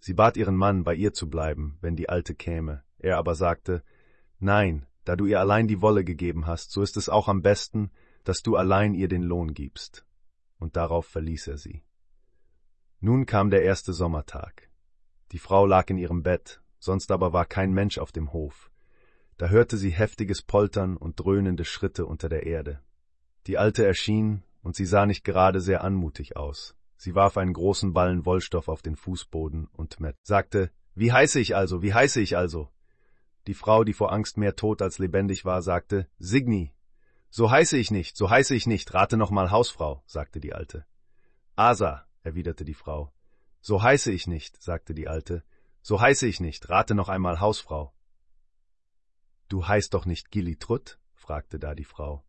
Sie 0.00 0.14
bat 0.14 0.36
ihren 0.36 0.56
Mann, 0.56 0.84
bei 0.84 0.94
ihr 0.94 1.12
zu 1.12 1.28
bleiben, 1.28 1.78
wenn 1.80 1.96
die 1.96 2.08
Alte 2.08 2.34
käme. 2.34 2.82
Er 2.98 3.18
aber 3.18 3.34
sagte, 3.34 3.82
Nein, 4.38 4.86
da 5.04 5.16
du 5.16 5.26
ihr 5.26 5.40
allein 5.40 5.68
die 5.68 5.80
Wolle 5.80 6.04
gegeben 6.04 6.46
hast, 6.46 6.70
so 6.70 6.82
ist 6.82 6.96
es 6.96 7.08
auch 7.08 7.28
am 7.28 7.42
besten, 7.42 7.90
dass 8.24 8.42
du 8.42 8.56
allein 8.56 8.94
ihr 8.94 9.08
den 9.08 9.22
Lohn 9.22 9.54
gibst. 9.54 10.04
Und 10.58 10.76
darauf 10.76 11.06
verließ 11.06 11.48
er 11.48 11.58
sie. 11.58 11.82
Nun 13.00 13.26
kam 13.26 13.50
der 13.50 13.62
erste 13.62 13.92
Sommertag. 13.92 14.68
Die 15.30 15.38
Frau 15.38 15.66
lag 15.66 15.88
in 15.88 15.98
ihrem 15.98 16.24
Bett, 16.24 16.60
sonst 16.80 17.12
aber 17.12 17.32
war 17.32 17.44
kein 17.44 17.72
Mensch 17.72 17.98
auf 17.98 18.10
dem 18.10 18.32
Hof. 18.32 18.70
Da 19.36 19.48
hörte 19.48 19.76
sie 19.76 19.90
heftiges 19.90 20.42
Poltern 20.42 20.96
und 20.96 21.20
dröhnende 21.20 21.64
Schritte 21.64 22.06
unter 22.06 22.28
der 22.28 22.44
Erde. 22.44 22.80
Die 23.46 23.56
Alte 23.56 23.86
erschien, 23.86 24.42
und 24.62 24.74
sie 24.74 24.84
sah 24.84 25.06
nicht 25.06 25.24
gerade 25.24 25.60
sehr 25.60 25.84
anmutig 25.84 26.36
aus. 26.36 26.74
Sie 26.96 27.14
warf 27.14 27.36
einen 27.36 27.52
großen 27.52 27.92
Ballen 27.92 28.26
Wollstoff 28.26 28.66
auf 28.66 28.82
den 28.82 28.96
Fußboden 28.96 29.68
und 29.72 30.00
Matt 30.00 30.16
sagte, 30.24 30.72
Wie 30.96 31.12
heiße 31.12 31.38
ich 31.38 31.54
also, 31.54 31.82
wie 31.82 31.94
heiße 31.94 32.20
ich 32.20 32.36
also? 32.36 32.68
Die 33.46 33.54
Frau, 33.54 33.84
die 33.84 33.92
vor 33.92 34.12
Angst 34.12 34.36
mehr 34.36 34.56
tot 34.56 34.82
als 34.82 34.98
lebendig 34.98 35.44
war, 35.44 35.62
sagte, 35.62 36.08
Signi. 36.18 36.74
So 37.30 37.48
heiße 37.48 37.78
ich 37.78 37.92
nicht, 37.92 38.16
so 38.16 38.28
heiße 38.28 38.56
ich 38.56 38.66
nicht, 38.66 38.92
rate 38.92 39.16
noch 39.16 39.30
mal 39.30 39.52
Hausfrau, 39.52 40.02
sagte 40.06 40.40
die 40.40 40.52
Alte. 40.52 40.84
Asa, 41.54 42.07
erwiderte 42.28 42.64
die 42.64 42.74
Frau. 42.74 43.12
So 43.60 43.82
heiße 43.82 44.12
ich 44.12 44.26
nicht, 44.26 44.62
sagte 44.62 44.94
die 44.94 45.08
Alte, 45.08 45.44
So 45.82 46.00
heiße 46.00 46.26
ich 46.26 46.40
nicht, 46.40 46.68
rate 46.68 46.94
noch 46.94 47.08
einmal 47.08 47.40
Hausfrau. 47.40 47.92
Du 49.48 49.66
heißt 49.66 49.94
doch 49.94 50.06
nicht 50.06 50.30
Gillitrut? 50.30 50.98
fragte 51.14 51.58
da 51.58 51.74
die 51.74 51.84
Frau. 51.94 52.24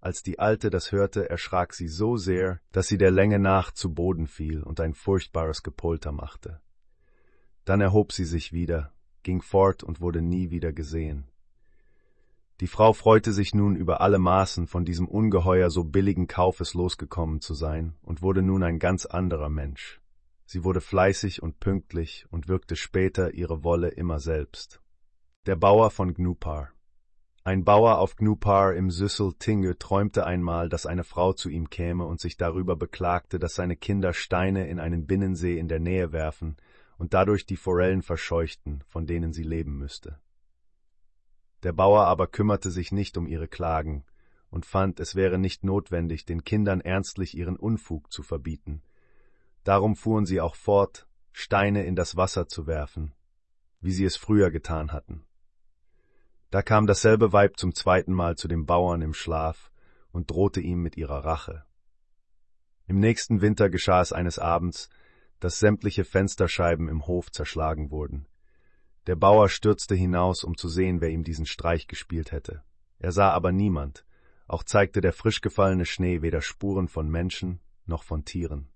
Als 0.00 0.22
die 0.22 0.38
Alte 0.38 0.70
das 0.70 0.92
hörte, 0.92 1.28
erschrak 1.28 1.74
sie 1.74 1.88
so 1.88 2.16
sehr, 2.16 2.60
dass 2.72 2.86
sie 2.86 2.98
der 2.98 3.10
Länge 3.10 3.38
nach 3.38 3.72
zu 3.72 3.92
Boden 3.92 4.26
fiel 4.26 4.62
und 4.62 4.80
ein 4.80 4.94
furchtbares 4.94 5.62
Gepolter 5.62 6.12
machte. 6.12 6.60
Dann 7.64 7.80
erhob 7.80 8.12
sie 8.12 8.24
sich 8.24 8.52
wieder, 8.52 8.92
ging 9.22 9.42
fort 9.42 9.82
und 9.82 10.00
wurde 10.00 10.22
nie 10.22 10.50
wieder 10.50 10.72
gesehen. 10.72 11.30
Die 12.60 12.66
Frau 12.66 12.92
freute 12.92 13.32
sich 13.32 13.54
nun 13.54 13.76
über 13.76 14.00
alle 14.00 14.18
Maßen, 14.18 14.66
von 14.66 14.84
diesem 14.84 15.06
ungeheuer 15.06 15.70
so 15.70 15.84
billigen 15.84 16.26
Kaufes 16.26 16.74
losgekommen 16.74 17.40
zu 17.40 17.54
sein, 17.54 17.94
und 18.02 18.20
wurde 18.20 18.42
nun 18.42 18.64
ein 18.64 18.80
ganz 18.80 19.06
anderer 19.06 19.48
Mensch. 19.48 20.00
Sie 20.44 20.64
wurde 20.64 20.80
fleißig 20.80 21.40
und 21.40 21.60
pünktlich 21.60 22.26
und 22.30 22.48
wirkte 22.48 22.74
später 22.74 23.34
ihre 23.34 23.62
Wolle 23.62 23.90
immer 23.90 24.18
selbst. 24.18 24.80
Der 25.46 25.54
Bauer 25.54 25.92
von 25.92 26.14
Gnupar 26.14 26.72
Ein 27.44 27.64
Bauer 27.64 27.98
auf 27.98 28.16
Gnupar 28.16 28.74
im 28.74 28.90
Süssel 28.90 29.34
Tinge 29.38 29.78
träumte 29.78 30.26
einmal, 30.26 30.68
dass 30.68 30.84
eine 30.84 31.04
Frau 31.04 31.34
zu 31.34 31.50
ihm 31.50 31.70
käme 31.70 32.06
und 32.06 32.18
sich 32.18 32.36
darüber 32.36 32.74
beklagte, 32.74 33.38
dass 33.38 33.54
seine 33.54 33.76
Kinder 33.76 34.12
Steine 34.12 34.68
in 34.68 34.80
einen 34.80 35.06
Binnensee 35.06 35.58
in 35.58 35.68
der 35.68 35.78
Nähe 35.78 36.10
werfen 36.10 36.56
und 36.96 37.14
dadurch 37.14 37.46
die 37.46 37.56
Forellen 37.56 38.02
verscheuchten, 38.02 38.82
von 38.88 39.06
denen 39.06 39.32
sie 39.32 39.44
leben 39.44 39.78
müsste. 39.78 40.18
Der 41.62 41.72
Bauer 41.72 42.06
aber 42.06 42.26
kümmerte 42.26 42.70
sich 42.70 42.92
nicht 42.92 43.16
um 43.16 43.26
ihre 43.26 43.48
Klagen 43.48 44.04
und 44.50 44.64
fand, 44.64 45.00
es 45.00 45.14
wäre 45.14 45.38
nicht 45.38 45.64
notwendig, 45.64 46.24
den 46.24 46.44
Kindern 46.44 46.80
ernstlich 46.80 47.36
ihren 47.36 47.56
Unfug 47.56 48.12
zu 48.12 48.22
verbieten. 48.22 48.82
Darum 49.64 49.96
fuhren 49.96 50.24
sie 50.24 50.40
auch 50.40 50.54
fort, 50.54 51.06
Steine 51.32 51.84
in 51.84 51.96
das 51.96 52.16
Wasser 52.16 52.48
zu 52.48 52.66
werfen, 52.66 53.12
wie 53.80 53.92
sie 53.92 54.04
es 54.04 54.16
früher 54.16 54.50
getan 54.50 54.92
hatten. 54.92 55.24
Da 56.50 56.62
kam 56.62 56.86
dasselbe 56.86 57.32
Weib 57.32 57.58
zum 57.58 57.74
zweiten 57.74 58.12
Mal 58.12 58.36
zu 58.36 58.48
dem 58.48 58.64
Bauern 58.64 59.02
im 59.02 59.12
Schlaf 59.12 59.70
und 60.10 60.30
drohte 60.30 60.60
ihm 60.60 60.82
mit 60.82 60.96
ihrer 60.96 61.24
Rache. 61.24 61.64
Im 62.86 63.00
nächsten 63.00 63.42
Winter 63.42 63.68
geschah 63.68 64.00
es 64.00 64.12
eines 64.12 64.38
Abends, 64.38 64.88
dass 65.40 65.58
sämtliche 65.58 66.04
Fensterscheiben 66.04 66.88
im 66.88 67.06
Hof 67.06 67.30
zerschlagen 67.30 67.90
wurden. 67.90 68.26
Der 69.08 69.16
Bauer 69.16 69.48
stürzte 69.48 69.94
hinaus, 69.94 70.44
um 70.44 70.54
zu 70.58 70.68
sehen, 70.68 71.00
wer 71.00 71.08
ihm 71.08 71.24
diesen 71.24 71.46
Streich 71.46 71.86
gespielt 71.86 72.30
hätte. 72.30 72.62
Er 72.98 73.10
sah 73.10 73.30
aber 73.30 73.52
niemand, 73.52 74.04
auch 74.46 74.62
zeigte 74.62 75.00
der 75.00 75.14
frisch 75.14 75.40
gefallene 75.40 75.86
Schnee 75.86 76.20
weder 76.20 76.42
Spuren 76.42 76.88
von 76.88 77.08
Menschen 77.08 77.58
noch 77.86 78.02
von 78.02 78.26
Tieren. 78.26 78.68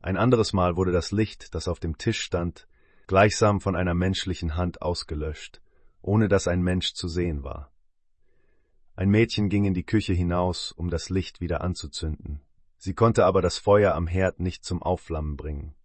Ein 0.00 0.16
anderes 0.16 0.52
Mal 0.52 0.74
wurde 0.74 0.90
das 0.90 1.12
Licht, 1.12 1.54
das 1.54 1.68
auf 1.68 1.78
dem 1.78 1.96
Tisch 1.96 2.20
stand, 2.20 2.66
gleichsam 3.06 3.60
von 3.60 3.76
einer 3.76 3.94
menschlichen 3.94 4.56
Hand 4.56 4.82
ausgelöscht, 4.82 5.62
ohne 6.02 6.26
dass 6.26 6.48
ein 6.48 6.60
Mensch 6.60 6.94
zu 6.94 7.06
sehen 7.06 7.44
war. 7.44 7.70
Ein 8.96 9.10
Mädchen 9.10 9.48
ging 9.48 9.64
in 9.64 9.74
die 9.74 9.86
Küche 9.86 10.12
hinaus, 10.12 10.72
um 10.72 10.90
das 10.90 11.08
Licht 11.08 11.40
wieder 11.40 11.60
anzuzünden. 11.60 12.40
Sie 12.78 12.94
konnte 12.94 13.24
aber 13.26 13.42
das 13.42 13.58
Feuer 13.58 13.94
am 13.94 14.08
Herd 14.08 14.40
nicht 14.40 14.64
zum 14.64 14.82
Aufflammen 14.82 15.36
bringen. 15.36 15.76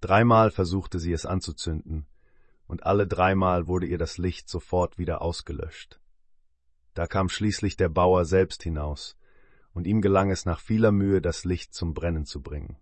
Dreimal 0.00 0.50
versuchte 0.50 0.98
sie 0.98 1.12
es 1.12 1.26
anzuzünden, 1.26 2.08
und 2.66 2.84
alle 2.84 3.06
dreimal 3.06 3.66
wurde 3.66 3.86
ihr 3.86 3.98
das 3.98 4.18
Licht 4.18 4.48
sofort 4.48 4.98
wieder 4.98 5.22
ausgelöscht. 5.22 6.00
Da 6.94 7.06
kam 7.06 7.28
schließlich 7.28 7.76
der 7.76 7.88
Bauer 7.88 8.24
selbst 8.24 8.62
hinaus, 8.62 9.16
und 9.72 9.86
ihm 9.86 10.00
gelang 10.00 10.30
es 10.30 10.46
nach 10.46 10.60
vieler 10.60 10.92
Mühe, 10.92 11.20
das 11.20 11.44
Licht 11.44 11.74
zum 11.74 11.92
Brennen 11.92 12.24
zu 12.24 12.42
bringen. 12.42 12.76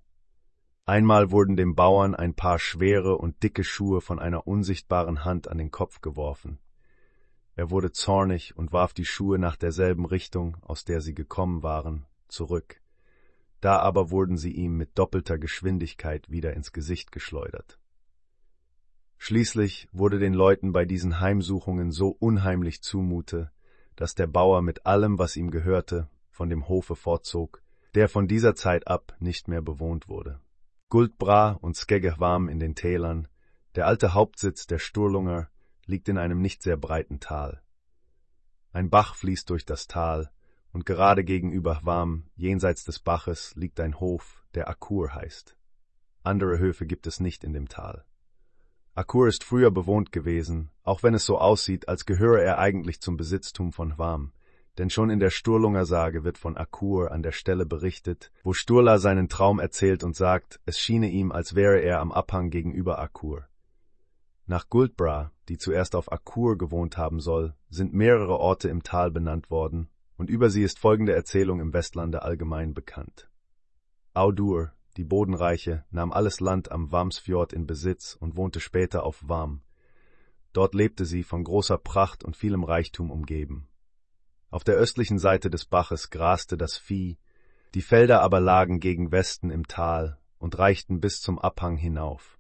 Einmal 0.86 1.30
wurden 1.30 1.56
dem 1.56 1.74
Bauern 1.74 2.14
ein 2.14 2.34
paar 2.34 2.58
schwere 2.58 3.16
und 3.16 3.42
dicke 3.42 3.64
Schuhe 3.64 4.00
von 4.00 4.18
einer 4.18 4.46
unsichtbaren 4.46 5.24
Hand 5.24 5.48
an 5.48 5.58
den 5.58 5.70
Kopf 5.70 6.00
geworfen. 6.02 6.58
Er 7.56 7.70
wurde 7.70 7.90
zornig 7.90 8.56
und 8.56 8.72
warf 8.72 8.92
die 8.92 9.04
Schuhe 9.04 9.38
nach 9.38 9.56
derselben 9.56 10.04
Richtung, 10.04 10.56
aus 10.60 10.84
der 10.84 11.00
sie 11.00 11.14
gekommen 11.14 11.62
waren, 11.62 12.04
zurück. 12.28 12.80
Da 13.60 13.78
aber 13.78 14.10
wurden 14.10 14.36
sie 14.36 14.52
ihm 14.52 14.76
mit 14.76 14.98
doppelter 14.98 15.38
Geschwindigkeit 15.38 16.30
wieder 16.30 16.52
ins 16.52 16.72
Gesicht 16.72 17.12
geschleudert. 17.12 17.78
Schließlich 19.26 19.88
wurde 19.90 20.18
den 20.18 20.34
Leuten 20.34 20.72
bei 20.72 20.84
diesen 20.84 21.18
Heimsuchungen 21.18 21.90
so 21.92 22.08
unheimlich 22.10 22.82
zumute, 22.82 23.50
dass 23.96 24.14
der 24.14 24.26
Bauer 24.26 24.60
mit 24.60 24.84
allem, 24.84 25.18
was 25.18 25.34
ihm 25.36 25.50
gehörte, 25.50 26.10
von 26.28 26.50
dem 26.50 26.68
Hofe 26.68 26.94
fortzog, 26.94 27.62
der 27.94 28.10
von 28.10 28.28
dieser 28.28 28.54
Zeit 28.54 28.86
ab 28.86 29.16
nicht 29.20 29.48
mehr 29.48 29.62
bewohnt 29.62 30.08
wurde. 30.08 30.42
Guldbra 30.90 31.52
und 31.52 31.74
Skegehwam 31.74 32.50
in 32.50 32.60
den 32.60 32.74
Tälern, 32.74 33.26
der 33.76 33.86
alte 33.86 34.12
Hauptsitz 34.12 34.66
der 34.66 34.78
Sturlunger, 34.78 35.48
liegt 35.86 36.10
in 36.10 36.18
einem 36.18 36.42
nicht 36.42 36.62
sehr 36.62 36.76
breiten 36.76 37.18
Tal. 37.18 37.62
Ein 38.72 38.90
Bach 38.90 39.14
fließt 39.14 39.48
durch 39.48 39.64
das 39.64 39.86
Tal, 39.86 40.30
und 40.70 40.84
gerade 40.84 41.24
gegenüber 41.24 41.80
Hwam, 41.82 42.28
jenseits 42.36 42.84
des 42.84 42.98
Baches, 42.98 43.54
liegt 43.56 43.80
ein 43.80 44.00
Hof, 44.00 44.44
der 44.52 44.68
Akur 44.68 45.14
heißt. 45.14 45.56
Andere 46.22 46.58
Höfe 46.58 46.84
gibt 46.84 47.06
es 47.06 47.20
nicht 47.20 47.42
in 47.42 47.54
dem 47.54 47.68
Tal. 47.68 48.04
Akur 48.96 49.26
ist 49.26 49.42
früher 49.42 49.72
bewohnt 49.72 50.12
gewesen, 50.12 50.70
auch 50.84 51.02
wenn 51.02 51.14
es 51.14 51.24
so 51.24 51.38
aussieht, 51.38 51.88
als 51.88 52.06
gehöre 52.06 52.40
er 52.40 52.58
eigentlich 52.58 53.00
zum 53.00 53.16
Besitztum 53.16 53.72
von 53.72 53.98
Hwam. 53.98 54.32
Denn 54.78 54.88
schon 54.88 55.10
in 55.10 55.18
der 55.18 55.30
Sturlunger 55.30 55.84
Sage 55.84 56.22
wird 56.22 56.38
von 56.38 56.56
Akur 56.56 57.10
an 57.10 57.24
der 57.24 57.32
Stelle 57.32 57.66
berichtet, 57.66 58.30
wo 58.44 58.52
Sturla 58.52 58.98
seinen 58.98 59.28
Traum 59.28 59.58
erzählt 59.58 60.04
und 60.04 60.14
sagt, 60.14 60.60
es 60.64 60.78
schiene 60.78 61.08
ihm, 61.08 61.32
als 61.32 61.56
wäre 61.56 61.80
er 61.80 61.98
am 61.98 62.12
Abhang 62.12 62.50
gegenüber 62.50 63.00
Akur. 63.00 63.48
Nach 64.46 64.68
Guldbra, 64.68 65.32
die 65.48 65.58
zuerst 65.58 65.96
auf 65.96 66.12
Akur 66.12 66.56
gewohnt 66.56 66.96
haben 66.96 67.18
soll, 67.18 67.54
sind 67.70 67.94
mehrere 67.94 68.38
Orte 68.38 68.68
im 68.68 68.84
Tal 68.84 69.10
benannt 69.10 69.50
worden, 69.50 69.88
und 70.16 70.30
über 70.30 70.50
sie 70.50 70.62
ist 70.62 70.78
folgende 70.78 71.14
Erzählung 71.14 71.58
im 71.60 71.72
Westlande 71.72 72.22
allgemein 72.22 72.74
bekannt. 72.74 73.28
Audur, 74.12 74.72
die 74.96 75.04
Bodenreiche, 75.04 75.84
nahm 75.90 76.12
alles 76.12 76.40
Land 76.40 76.70
am 76.70 76.92
Wamsfjord 76.92 77.52
in 77.52 77.66
Besitz 77.66 78.16
und 78.18 78.36
wohnte 78.36 78.60
später 78.60 79.04
auf 79.04 79.28
Wam. 79.28 79.62
Dort 80.52 80.74
lebte 80.74 81.04
sie 81.04 81.24
von 81.24 81.42
großer 81.42 81.78
Pracht 81.78 82.22
und 82.22 82.36
vielem 82.36 82.62
Reichtum 82.62 83.10
umgeben. 83.10 83.66
Auf 84.50 84.62
der 84.62 84.76
östlichen 84.76 85.18
Seite 85.18 85.50
des 85.50 85.64
Baches 85.64 86.10
graste 86.10 86.56
das 86.56 86.76
Vieh, 86.76 87.18
die 87.74 87.82
Felder 87.82 88.22
aber 88.22 88.38
lagen 88.38 88.78
gegen 88.78 89.10
Westen 89.10 89.50
im 89.50 89.66
Tal 89.66 90.18
und 90.38 90.58
reichten 90.58 91.00
bis 91.00 91.20
zum 91.20 91.40
Abhang 91.40 91.76
hinauf. 91.76 92.38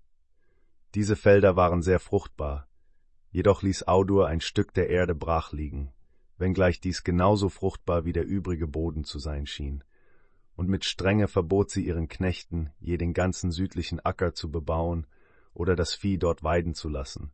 Diese 0.94 1.16
Felder 1.16 1.56
waren 1.56 1.82
sehr 1.82 1.98
fruchtbar, 1.98 2.68
jedoch 3.32 3.62
ließ 3.62 3.88
Audur 3.88 4.28
ein 4.28 4.40
Stück 4.40 4.72
der 4.74 4.90
Erde 4.90 5.16
brach 5.16 5.50
liegen, 5.50 5.92
wenngleich 6.38 6.80
dies 6.80 7.02
genauso 7.02 7.48
fruchtbar 7.48 8.04
wie 8.04 8.12
der 8.12 8.24
übrige 8.24 8.68
Boden 8.68 9.02
zu 9.02 9.18
sein 9.18 9.46
schien 9.46 9.82
und 10.56 10.68
mit 10.68 10.84
Strenge 10.84 11.28
verbot 11.28 11.70
sie 11.70 11.86
ihren 11.86 12.08
Knechten, 12.08 12.70
je 12.78 12.96
den 12.96 13.12
ganzen 13.12 13.50
südlichen 13.50 14.00
Acker 14.00 14.34
zu 14.34 14.50
bebauen 14.50 15.06
oder 15.52 15.76
das 15.76 15.94
Vieh 15.94 16.18
dort 16.18 16.42
weiden 16.42 16.74
zu 16.74 16.88
lassen. 16.88 17.32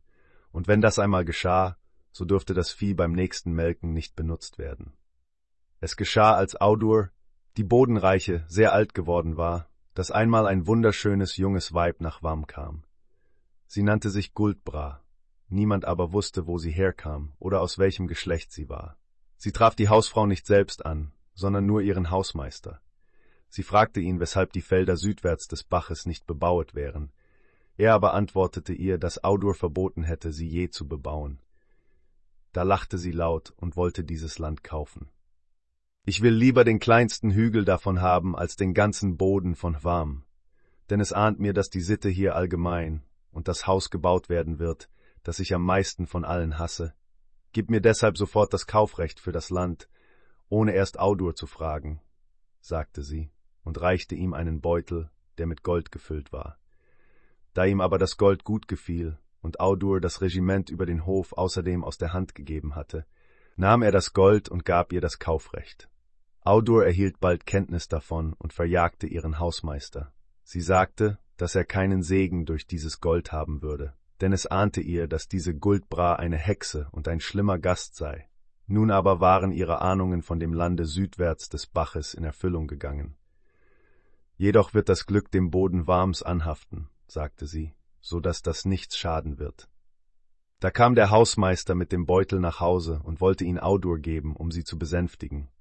Und 0.51 0.67
wenn 0.67 0.81
das 0.81 0.99
einmal 0.99 1.25
geschah, 1.25 1.77
so 2.11 2.25
durfte 2.25 2.53
das 2.53 2.71
Vieh 2.71 2.93
beim 2.93 3.13
nächsten 3.13 3.53
Melken 3.53 3.93
nicht 3.93 4.15
benutzt 4.15 4.57
werden. 4.57 4.93
Es 5.79 5.95
geschah, 5.95 6.35
als 6.35 6.55
Audur, 6.55 7.09
die 7.57 7.63
Bodenreiche, 7.63 8.43
sehr 8.47 8.73
alt 8.73 8.93
geworden 8.93 9.37
war, 9.37 9.69
dass 9.93 10.11
einmal 10.11 10.45
ein 10.47 10.67
wunderschönes 10.67 11.37
junges 11.37 11.73
Weib 11.73 12.01
nach 12.01 12.23
Wam 12.23 12.47
kam. 12.47 12.83
Sie 13.67 13.83
nannte 13.83 14.09
sich 14.09 14.33
Guldbra, 14.33 15.03
niemand 15.47 15.85
aber 15.85 16.11
wusste, 16.13 16.47
wo 16.47 16.57
sie 16.57 16.71
herkam 16.71 17.33
oder 17.39 17.61
aus 17.61 17.77
welchem 17.77 18.07
Geschlecht 18.07 18.51
sie 18.51 18.69
war. 18.69 18.97
Sie 19.37 19.51
traf 19.51 19.75
die 19.75 19.89
Hausfrau 19.89 20.25
nicht 20.27 20.45
selbst 20.45 20.85
an, 20.85 21.13
sondern 21.33 21.65
nur 21.65 21.81
ihren 21.81 22.11
Hausmeister. 22.11 22.81
Sie 23.51 23.63
fragte 23.63 23.99
ihn, 23.99 24.21
weshalb 24.21 24.53
die 24.53 24.61
Felder 24.61 24.95
südwärts 24.95 25.49
des 25.49 25.65
Baches 25.65 26.05
nicht 26.05 26.25
bebauet 26.25 26.73
wären. 26.73 27.11
Er 27.75 27.93
aber 27.93 28.13
antwortete 28.13 28.71
ihr, 28.71 28.97
dass 28.97 29.25
Audur 29.25 29.55
verboten 29.55 30.03
hätte, 30.03 30.31
sie 30.31 30.47
je 30.47 30.69
zu 30.69 30.87
bebauen. 30.87 31.41
Da 32.53 32.63
lachte 32.63 32.97
sie 32.97 33.11
laut 33.11 33.53
und 33.57 33.75
wollte 33.75 34.05
dieses 34.05 34.39
Land 34.39 34.63
kaufen. 34.63 35.09
Ich 36.05 36.21
will 36.21 36.33
lieber 36.33 36.63
den 36.63 36.79
kleinsten 36.79 37.31
Hügel 37.31 37.65
davon 37.65 37.99
haben, 37.99 38.37
als 38.37 38.55
den 38.55 38.73
ganzen 38.73 39.17
Boden 39.17 39.55
von 39.55 39.83
Warm. 39.83 40.23
Denn 40.89 41.01
es 41.01 41.11
ahnt 41.11 41.41
mir, 41.41 41.51
dass 41.51 41.69
die 41.69 41.81
Sitte 41.81 42.07
hier 42.07 42.37
allgemein 42.37 43.03
und 43.31 43.49
das 43.49 43.67
Haus 43.67 43.89
gebaut 43.89 44.29
werden 44.29 44.59
wird, 44.59 44.89
das 45.23 45.39
ich 45.39 45.53
am 45.53 45.65
meisten 45.65 46.07
von 46.07 46.23
allen 46.23 46.57
hasse. 46.57 46.93
Gib 47.51 47.69
mir 47.69 47.81
deshalb 47.81 48.17
sofort 48.17 48.53
das 48.53 48.65
Kaufrecht 48.65 49.19
für 49.19 49.33
das 49.33 49.49
Land, 49.49 49.89
ohne 50.47 50.71
erst 50.71 50.99
Audur 50.99 51.35
zu 51.35 51.47
fragen, 51.47 51.99
sagte 52.61 53.03
sie 53.03 53.29
und 53.63 53.81
reichte 53.81 54.15
ihm 54.15 54.33
einen 54.33 54.61
Beutel, 54.61 55.09
der 55.37 55.47
mit 55.47 55.63
Gold 55.63 55.91
gefüllt 55.91 56.31
war. 56.31 56.57
Da 57.53 57.65
ihm 57.65 57.81
aber 57.81 57.97
das 57.97 58.17
Gold 58.17 58.43
gut 58.43 58.67
gefiel 58.67 59.17
und 59.41 59.59
Audur 59.59 59.99
das 59.99 60.21
Regiment 60.21 60.69
über 60.69 60.85
den 60.85 61.05
Hof 61.05 61.33
außerdem 61.33 61.83
aus 61.83 61.97
der 61.97 62.13
Hand 62.13 62.35
gegeben 62.35 62.75
hatte, 62.75 63.05
nahm 63.55 63.81
er 63.81 63.91
das 63.91 64.13
Gold 64.13 64.49
und 64.49 64.65
gab 64.65 64.93
ihr 64.93 65.01
das 65.01 65.19
Kaufrecht. 65.19 65.89
Audur 66.41 66.85
erhielt 66.85 67.19
bald 67.19 67.45
Kenntnis 67.45 67.87
davon 67.87 68.33
und 68.33 68.53
verjagte 68.53 69.05
ihren 69.05 69.39
Hausmeister. 69.39 70.11
Sie 70.43 70.61
sagte, 70.61 71.19
dass 71.37 71.55
er 71.55 71.65
keinen 71.65 72.01
Segen 72.03 72.45
durch 72.45 72.65
dieses 72.65 72.99
Gold 72.99 73.31
haben 73.31 73.61
würde, 73.61 73.93
denn 74.21 74.33
es 74.33 74.45
ahnte 74.45 74.81
ihr, 74.81 75.07
dass 75.07 75.27
diese 75.27 75.55
Guldbra 75.55 76.15
eine 76.15 76.37
Hexe 76.37 76.87
und 76.91 77.07
ein 77.07 77.19
schlimmer 77.19 77.59
Gast 77.59 77.95
sei. 77.95 78.27
Nun 78.67 78.89
aber 78.89 79.19
waren 79.19 79.51
ihre 79.51 79.81
Ahnungen 79.81 80.21
von 80.21 80.39
dem 80.39 80.53
Lande 80.53 80.85
südwärts 80.85 81.49
des 81.49 81.67
Baches 81.67 82.13
in 82.13 82.23
Erfüllung 82.23 82.67
gegangen. 82.67 83.17
Jedoch 84.41 84.73
wird 84.73 84.89
das 84.89 85.05
Glück 85.05 85.29
dem 85.29 85.51
Boden 85.51 85.85
Warms 85.85 86.23
anhaften, 86.23 86.89
sagte 87.05 87.45
sie, 87.45 87.75
so 87.99 88.19
dass 88.19 88.41
das 88.41 88.65
nichts 88.65 88.97
schaden 88.97 89.37
wird. 89.37 89.69
Da 90.59 90.71
kam 90.71 90.95
der 90.95 91.11
Hausmeister 91.11 91.75
mit 91.75 91.91
dem 91.91 92.07
Beutel 92.07 92.39
nach 92.39 92.59
Hause 92.59 93.01
und 93.03 93.21
wollte 93.21 93.43
ihn 93.43 93.59
Audur 93.59 93.99
geben, 93.99 94.35
um 94.35 94.49
sie 94.49 94.63
zu 94.63 94.79
besänftigen. 94.79 95.51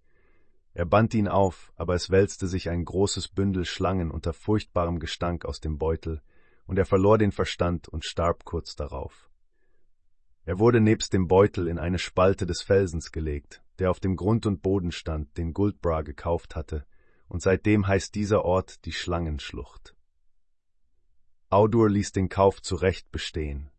Er 0.72 0.86
band 0.86 1.12
ihn 1.12 1.28
auf, 1.28 1.74
aber 1.76 1.94
es 1.94 2.08
wälzte 2.08 2.48
sich 2.48 2.70
ein 2.70 2.86
großes 2.86 3.28
Bündel 3.28 3.66
Schlangen 3.66 4.10
unter 4.10 4.32
furchtbarem 4.32 4.98
Gestank 4.98 5.44
aus 5.44 5.60
dem 5.60 5.76
Beutel, 5.76 6.22
und 6.64 6.78
er 6.78 6.86
verlor 6.86 7.18
den 7.18 7.32
Verstand 7.32 7.86
und 7.86 8.06
starb 8.06 8.46
kurz 8.46 8.76
darauf. 8.76 9.28
Er 10.46 10.58
wurde 10.58 10.80
nebst 10.80 11.12
dem 11.12 11.28
Beutel 11.28 11.68
in 11.68 11.78
eine 11.78 11.98
Spalte 11.98 12.46
des 12.46 12.62
Felsens 12.62 13.12
gelegt, 13.12 13.62
der 13.78 13.90
auf 13.90 14.00
dem 14.00 14.16
Grund 14.16 14.46
und 14.46 14.62
Boden 14.62 14.90
stand, 14.90 15.36
den 15.36 15.52
Guldbra 15.52 16.00
gekauft 16.00 16.56
hatte, 16.56 16.86
und 17.30 17.40
seitdem 17.40 17.86
heißt 17.86 18.16
dieser 18.16 18.44
Ort 18.44 18.84
die 18.84 18.92
Schlangenschlucht. 18.92 19.94
Audur 21.48 21.88
ließ 21.88 22.10
den 22.10 22.28
Kauf 22.28 22.60
zurecht 22.60 23.10
bestehen, 23.12 23.70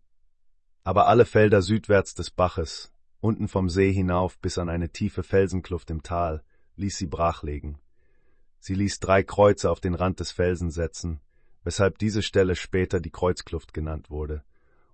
aber 0.83 1.07
alle 1.07 1.25
Felder 1.25 1.61
südwärts 1.61 2.15
des 2.15 2.31
Baches, 2.31 2.93
unten 3.19 3.49
vom 3.49 3.69
See 3.69 3.91
hinauf 3.91 4.39
bis 4.39 4.57
an 4.57 4.69
eine 4.69 4.89
tiefe 4.89 5.21
Felsenkluft 5.21 5.91
im 5.91 6.01
Tal, 6.01 6.43
ließ 6.77 6.97
sie 6.97 7.07
brachlegen. 7.07 7.77
Sie 8.59 8.73
ließ 8.73 8.99
drei 8.99 9.21
Kreuze 9.21 9.69
auf 9.69 9.81
den 9.81 9.95
Rand 9.95 10.21
des 10.21 10.31
Felsen 10.31 10.71
setzen, 10.71 11.19
weshalb 11.63 11.97
diese 11.97 12.23
Stelle 12.23 12.55
später 12.55 13.01
die 13.01 13.11
Kreuzkluft 13.11 13.73
genannt 13.73 14.09
wurde, 14.09 14.45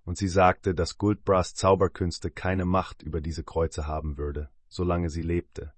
und 0.02 0.18
sie 0.18 0.28
sagte, 0.28 0.74
dass 0.74 0.98
Guldbras 0.98 1.54
Zauberkünste 1.54 2.32
keine 2.32 2.64
Macht 2.64 3.02
über 3.02 3.20
diese 3.20 3.44
Kreuze 3.44 3.86
haben 3.86 4.18
würde, 4.18 4.50
solange 4.68 5.10
sie 5.10 5.22
lebte. 5.22 5.72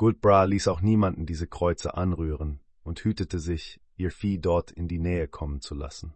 Guldbra 0.00 0.44
ließ 0.44 0.68
auch 0.68 0.80
niemanden 0.80 1.26
diese 1.26 1.46
Kreuze 1.46 1.94
anrühren 1.94 2.60
und 2.84 3.00
hütete 3.00 3.38
sich, 3.38 3.82
ihr 3.96 4.10
Vieh 4.10 4.38
dort 4.38 4.70
in 4.70 4.88
die 4.88 4.98
Nähe 4.98 5.28
kommen 5.28 5.60
zu 5.60 5.74
lassen. 5.74 6.14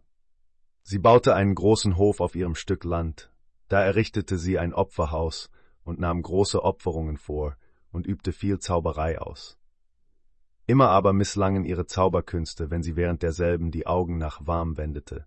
Sie 0.84 0.98
baute 0.98 1.34
einen 1.34 1.54
großen 1.54 1.98
Hof 1.98 2.20
auf 2.20 2.34
ihrem 2.34 2.54
Stück 2.54 2.84
Land, 2.84 3.30
da 3.68 3.84
errichtete 3.84 4.38
sie 4.38 4.58
ein 4.58 4.72
Opferhaus 4.72 5.50
und 5.82 6.00
nahm 6.00 6.22
große 6.22 6.64
Opferungen 6.64 7.18
vor 7.18 7.58
und 7.92 8.06
übte 8.06 8.32
viel 8.32 8.58
Zauberei 8.58 9.18
aus. 9.18 9.58
Immer 10.64 10.88
aber 10.88 11.12
misslangen 11.12 11.66
ihre 11.66 11.84
Zauberkünste, 11.84 12.70
wenn 12.70 12.82
sie 12.82 12.96
während 12.96 13.22
derselben 13.22 13.70
die 13.70 13.86
Augen 13.86 14.16
nach 14.16 14.46
Warm 14.46 14.78
wendete. 14.78 15.26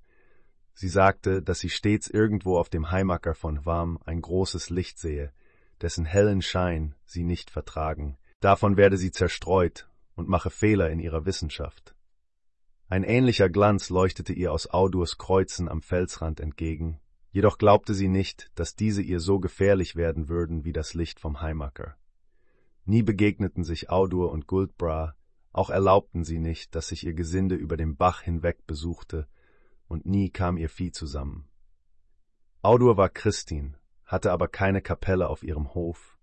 Sie 0.73 0.89
sagte, 0.89 1.43
dass 1.43 1.59
sie 1.59 1.69
stets 1.69 2.09
irgendwo 2.09 2.57
auf 2.57 2.69
dem 2.69 2.89
Heimacker 2.89 3.35
von 3.35 3.67
Warm 3.67 3.99
ein 4.03 4.19
großes 4.19 4.71
Licht 4.71 4.97
sehe, 4.97 5.31
dessen 5.79 6.05
hellen 6.05 6.41
Schein 6.41 6.95
sie 7.05 7.23
nicht 7.23 7.51
vertragen. 7.51 8.17
Davon 8.39 8.77
werde 8.77 8.97
sie 8.97 9.11
zerstreut 9.11 9.89
und 10.15 10.29
mache 10.29 10.49
Fehler 10.49 10.89
in 10.89 10.99
ihrer 10.99 11.25
Wissenschaft. 11.25 11.95
Ein 12.89 13.03
ähnlicher 13.03 13.49
Glanz 13.49 13.89
leuchtete 13.89 14.33
ihr 14.33 14.53
aus 14.53 14.69
Audurs 14.69 15.17
Kreuzen 15.17 15.67
am 15.67 15.81
Felsrand 15.81 16.39
entgegen, 16.39 16.99
jedoch 17.31 17.57
glaubte 17.57 17.93
sie 17.93 18.07
nicht, 18.07 18.51
dass 18.55 18.75
diese 18.75 19.01
ihr 19.01 19.19
so 19.19 19.39
gefährlich 19.39 19.95
werden 19.95 20.29
würden 20.29 20.63
wie 20.63 20.71
das 20.71 20.93
Licht 20.93 21.19
vom 21.19 21.41
Heimacker. 21.41 21.97
Nie 22.85 23.03
begegneten 23.03 23.63
sich 23.63 23.89
Audur 23.89 24.31
und 24.31 24.47
Guldbra, 24.47 25.15
auch 25.51 25.69
erlaubten 25.69 26.23
sie 26.23 26.39
nicht, 26.39 26.75
dass 26.75 26.87
sich 26.89 27.05
ihr 27.05 27.13
Gesinde 27.13 27.55
über 27.55 27.75
den 27.75 27.97
Bach 27.97 28.21
hinweg 28.21 28.65
besuchte, 28.67 29.27
und 29.87 30.05
nie 30.05 30.29
kam 30.29 30.57
ihr 30.57 30.69
Vieh 30.69 30.91
zusammen. 30.91 31.47
Audur 32.61 32.95
war 32.95 33.09
Christin, 33.09 33.75
hatte 34.05 34.31
aber 34.31 34.47
keine 34.47 34.81
Kapelle 34.81 35.27
auf 35.27 35.43
ihrem 35.43 35.73
Hof. 35.73 36.16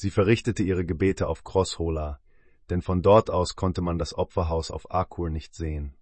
Sie 0.00 0.08
verrichtete 0.08 0.62
ihre 0.62 0.86
Gebete 0.86 1.28
auf 1.28 1.44
Crosshola, 1.44 2.20
denn 2.70 2.80
von 2.80 3.02
dort 3.02 3.28
aus 3.28 3.54
konnte 3.54 3.82
man 3.82 3.98
das 3.98 4.16
Opferhaus 4.16 4.70
auf 4.70 4.90
Akur 4.90 5.28
nicht 5.28 5.54
sehen. 5.54 5.94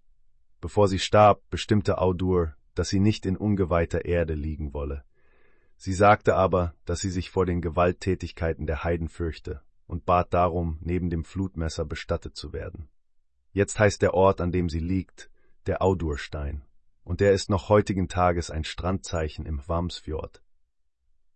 Bevor 0.61 0.87
sie 0.87 0.99
starb, 0.99 1.41
bestimmte 1.49 1.97
Audur, 1.97 2.55
dass 2.75 2.87
sie 2.87 3.01
nicht 3.01 3.25
in 3.25 3.35
ungeweihter 3.35 4.05
Erde 4.05 4.35
liegen 4.35 4.73
wolle. 4.73 5.03
Sie 5.75 5.91
sagte 5.91 6.35
aber, 6.35 6.73
dass 6.85 7.01
sie 7.01 7.09
sich 7.09 7.29
vor 7.29 7.45
den 7.45 7.59
Gewalttätigkeiten 7.59 8.67
der 8.67 8.85
Heiden 8.85 9.09
fürchte 9.09 9.63
und 9.85 10.05
bat 10.05 10.33
darum, 10.33 10.77
neben 10.79 11.09
dem 11.09 11.25
Flutmesser 11.25 11.83
bestattet 11.83 12.37
zu 12.37 12.53
werden. 12.53 12.87
Jetzt 13.51 13.79
heißt 13.79 14.01
der 14.01 14.13
Ort, 14.13 14.39
an 14.39 14.53
dem 14.53 14.69
sie 14.69 14.79
liegt, 14.79 15.29
der 15.65 15.81
Audurstein, 15.81 16.63
und 17.03 17.19
der 17.19 17.33
ist 17.33 17.49
noch 17.49 17.67
heutigen 17.67 18.07
Tages 18.07 18.49
ein 18.49 18.63
Strandzeichen 18.63 19.45
im 19.45 19.61
Wamsfjord. 19.67 20.41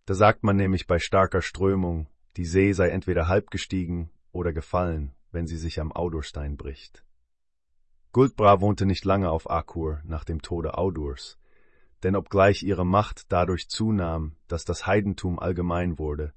Da 0.06 0.14
sagt 0.14 0.44
man 0.44 0.56
nämlich 0.56 0.86
bei 0.86 0.98
starker 0.98 1.42
Strömung, 1.42 2.08
die 2.36 2.44
See 2.44 2.72
sei 2.72 2.88
entweder 2.88 3.28
halb 3.28 3.50
gestiegen 3.50 4.10
oder 4.32 4.52
gefallen, 4.52 5.14
wenn 5.30 5.46
sie 5.46 5.56
sich 5.56 5.80
am 5.80 5.92
Audurstein 5.92 6.56
bricht. 6.56 7.04
Guldbra 8.12 8.60
wohnte 8.60 8.86
nicht 8.86 9.04
lange 9.04 9.30
auf 9.30 9.50
Akur 9.50 10.00
nach 10.04 10.24
dem 10.24 10.42
Tode 10.42 10.78
Audurs, 10.78 11.38
denn 12.02 12.16
obgleich 12.16 12.62
ihre 12.62 12.84
Macht 12.84 13.32
dadurch 13.32 13.68
zunahm, 13.68 14.36
dass 14.48 14.64
das 14.64 14.86
Heidentum 14.86 15.38
allgemein 15.38 15.98
wurde 15.98 16.32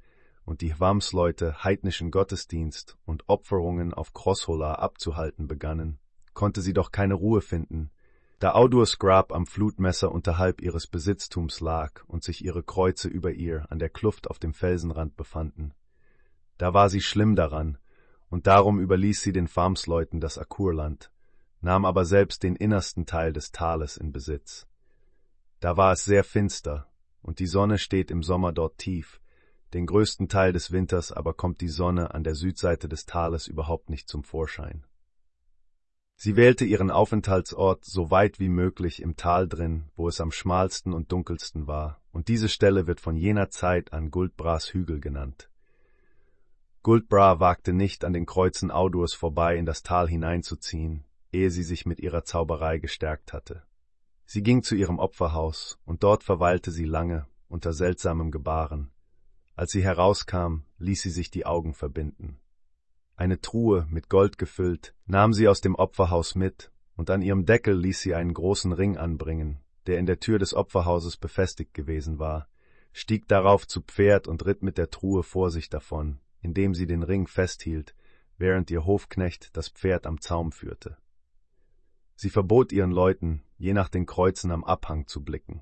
und 0.45 0.61
die 0.61 0.73
Hwamsleute 0.73 1.63
heidnischen 1.63 2.09
Gottesdienst 2.09 2.97
und 3.05 3.27
Opferungen 3.27 3.93
auf 3.93 4.13
Crosshola 4.13 4.75
abzuhalten 4.75 5.47
begannen, 5.47 5.99
konnte 6.33 6.61
sie 6.61 6.73
doch 6.73 6.91
keine 6.91 7.15
Ruhe 7.15 7.41
finden, 7.41 7.91
da 8.39 8.53
Audurs 8.53 8.99
Grab 8.99 9.33
am 9.33 9.47
Flutmesser 9.47 10.11
unterhalb 10.11 10.61
ihres 10.61 10.85
Besitztums 10.85 11.59
lag 11.59 12.03
und 12.05 12.23
sich 12.23 12.45
ihre 12.45 12.61
Kreuze 12.61 13.07
über 13.07 13.31
ihr 13.31 13.65
an 13.71 13.79
der 13.79 13.89
Kluft 13.89 14.29
auf 14.29 14.37
dem 14.37 14.53
Felsenrand 14.53 15.17
befanden. 15.17 15.73
Da 16.57 16.73
war 16.73 16.89
sie 16.89 17.01
schlimm 17.01 17.35
daran, 17.35 17.77
und 18.29 18.47
darum 18.47 18.79
überließ 18.79 19.21
sie 19.21 19.31
den 19.31 19.47
Farmsleuten 19.47 20.19
das 20.19 20.37
Akurland, 20.37 21.11
nahm 21.61 21.85
aber 21.85 22.05
selbst 22.05 22.43
den 22.43 22.55
innersten 22.55 23.05
Teil 23.05 23.33
des 23.33 23.51
Tales 23.51 23.97
in 23.97 24.11
Besitz. 24.11 24.67
Da 25.59 25.77
war 25.77 25.93
es 25.93 26.05
sehr 26.05 26.23
finster, 26.23 26.87
und 27.21 27.39
die 27.39 27.47
Sonne 27.47 27.77
steht 27.77 28.11
im 28.11 28.23
Sommer 28.23 28.53
dort 28.53 28.77
tief, 28.77 29.19
den 29.73 29.85
größten 29.85 30.29
Teil 30.29 30.53
des 30.53 30.71
Winters 30.71 31.11
aber 31.11 31.33
kommt 31.33 31.59
die 31.61 31.67
Sonne 31.67 32.13
an 32.13 32.23
der 32.23 32.35
Südseite 32.35 32.87
des 32.87 33.05
Tales 33.05 33.47
überhaupt 33.47 33.89
nicht 33.89 34.07
zum 34.07 34.23
Vorschein. 34.23 34.85
Sie 36.15 36.35
wählte 36.35 36.65
ihren 36.65 36.89
Aufenthaltsort 36.89 37.85
so 37.85 38.09
weit 38.09 38.39
wie 38.39 38.49
möglich 38.49 39.01
im 39.01 39.17
Tal 39.17 39.47
drin, 39.47 39.91
wo 39.95 40.07
es 40.07 40.19
am 40.19 40.31
schmalsten 40.31 40.93
und 40.93 41.11
dunkelsten 41.11 41.67
war, 41.67 42.01
und 42.11 42.27
diese 42.27 42.49
Stelle 42.49 42.87
wird 42.87 43.01
von 43.01 43.15
jener 43.15 43.49
Zeit 43.49 43.93
an 43.93 44.09
Guldbras 44.09 44.73
Hügel 44.73 44.99
genannt. 44.99 45.49
Guldbra 46.87 47.41
wagte 47.41 47.73
nicht, 47.73 48.05
an 48.05 48.13
den 48.13 48.25
Kreuzen 48.25 48.71
Audurs 48.71 49.13
vorbei 49.13 49.57
in 49.57 49.65
das 49.65 49.83
Tal 49.83 50.07
hineinzuziehen, 50.07 51.03
ehe 51.33 51.51
sie 51.51 51.63
sich 51.63 51.85
mit 51.85 51.99
ihrer 51.99 52.23
Zauberei 52.23 52.77
gestärkt 52.77 53.33
hatte. 53.33 53.63
Sie 54.23 54.41
ging 54.41 54.63
zu 54.63 54.73
ihrem 54.73 54.97
Opferhaus, 54.97 55.77
und 55.83 56.03
dort 56.03 56.23
verweilte 56.23 56.71
sie 56.71 56.85
lange, 56.85 57.27
unter 57.49 57.73
seltsamem 57.73 58.31
Gebaren. 58.31 58.89
Als 59.53 59.73
sie 59.73 59.83
herauskam, 59.83 60.63
ließ 60.77 61.01
sie 61.01 61.09
sich 61.09 61.29
die 61.29 61.45
Augen 61.45 61.73
verbinden. 61.73 62.39
Eine 63.17 63.41
Truhe, 63.41 63.85
mit 63.89 64.07
Gold 64.07 64.37
gefüllt, 64.37 64.95
nahm 65.07 65.33
sie 65.33 65.49
aus 65.49 65.59
dem 65.59 65.75
Opferhaus 65.75 66.35
mit, 66.35 66.71
und 66.95 67.09
an 67.09 67.21
ihrem 67.21 67.45
Deckel 67.45 67.77
ließ 67.77 67.99
sie 67.99 68.15
einen 68.15 68.33
großen 68.33 68.71
Ring 68.71 68.95
anbringen, 68.95 69.59
der 69.87 69.99
in 69.99 70.05
der 70.05 70.21
Tür 70.21 70.39
des 70.39 70.53
Opferhauses 70.53 71.17
befestigt 71.17 71.73
gewesen 71.73 72.17
war, 72.17 72.47
stieg 72.93 73.27
darauf 73.27 73.67
zu 73.67 73.81
Pferd 73.81 74.29
und 74.29 74.45
ritt 74.45 74.63
mit 74.63 74.77
der 74.77 74.89
Truhe 74.89 75.23
vor 75.23 75.51
sich 75.51 75.69
davon, 75.69 76.21
indem 76.47 76.73
sie 76.73 76.87
den 76.87 77.03
Ring 77.03 77.27
festhielt, 77.27 77.93
während 78.37 78.71
ihr 78.71 78.85
Hofknecht 78.85 79.57
das 79.57 79.67
Pferd 79.67 80.07
am 80.07 80.21
Zaum 80.21 80.53
führte. 80.53 80.95
Sie 82.15 82.29
verbot 82.29 82.71
ihren 82.71 82.91
Leuten, 82.91 83.43
je 83.57 83.73
nach 83.73 83.89
den 83.89 84.05
Kreuzen 84.05 84.51
am 84.51 84.63
Abhang 84.63 85.07
zu 85.07 85.25
blicken. 85.25 85.61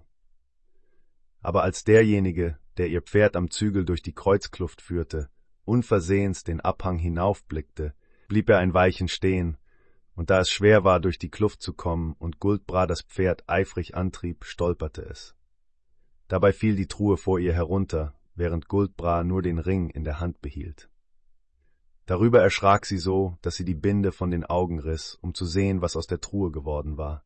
Aber 1.42 1.64
als 1.64 1.86
derjenige, 1.86 2.60
der 2.78 2.88
ihr 2.90 3.02
Pferd 3.02 3.36
am 3.36 3.50
Zügel 3.50 3.84
durch 3.84 4.04
die 4.04 4.14
Kreuzkluft 4.14 4.80
führte, 4.80 5.30
unversehens 5.64 6.44
den 6.44 6.62
Abhang 6.62 7.00
hinaufblickte, 7.00 7.96
blieb 8.28 8.48
er 8.50 8.60
ein 8.60 8.76
Weichen 8.76 9.08
stehen, 9.08 9.58
und 10.14 10.30
da 10.30 10.40
es 10.40 10.52
schwer 10.52 10.84
war, 10.84 11.00
durch 11.00 11.18
die 11.18 11.32
Kluft 11.32 11.64
zu 11.64 11.74
kommen 11.74 12.14
und 12.20 12.40
Guldbra 12.40 12.86
das 12.86 13.02
Pferd 13.02 13.44
eifrig 13.48 13.96
antrieb, 13.96 14.46
stolperte 14.46 15.02
es. 15.02 15.36
Dabei 16.28 16.54
fiel 16.54 16.76
die 16.76 16.88
Truhe 16.88 17.18
vor 17.18 17.40
ihr 17.40 17.54
herunter, 17.54 18.14
während 18.36 18.68
Guldbra 18.68 19.24
nur 19.24 19.42
den 19.42 19.60
Ring 19.60 19.90
in 19.90 20.04
der 20.04 20.20
Hand 20.20 20.42
behielt. 20.42 20.90
Darüber 22.06 22.42
erschrak 22.42 22.86
sie 22.86 23.00
so, 23.00 23.38
dass 23.42 23.56
sie 23.56 23.66
die 23.66 23.74
Binde 23.74 24.12
von 24.12 24.30
den 24.30 24.46
Augen 24.46 24.80
riss, 24.80 25.18
um 25.22 25.34
zu 25.34 25.46
sehen, 25.46 25.82
was 25.82 25.96
aus 25.96 26.06
der 26.06 26.22
Truhe 26.22 26.52
geworden 26.52 26.98
war. 26.98 27.24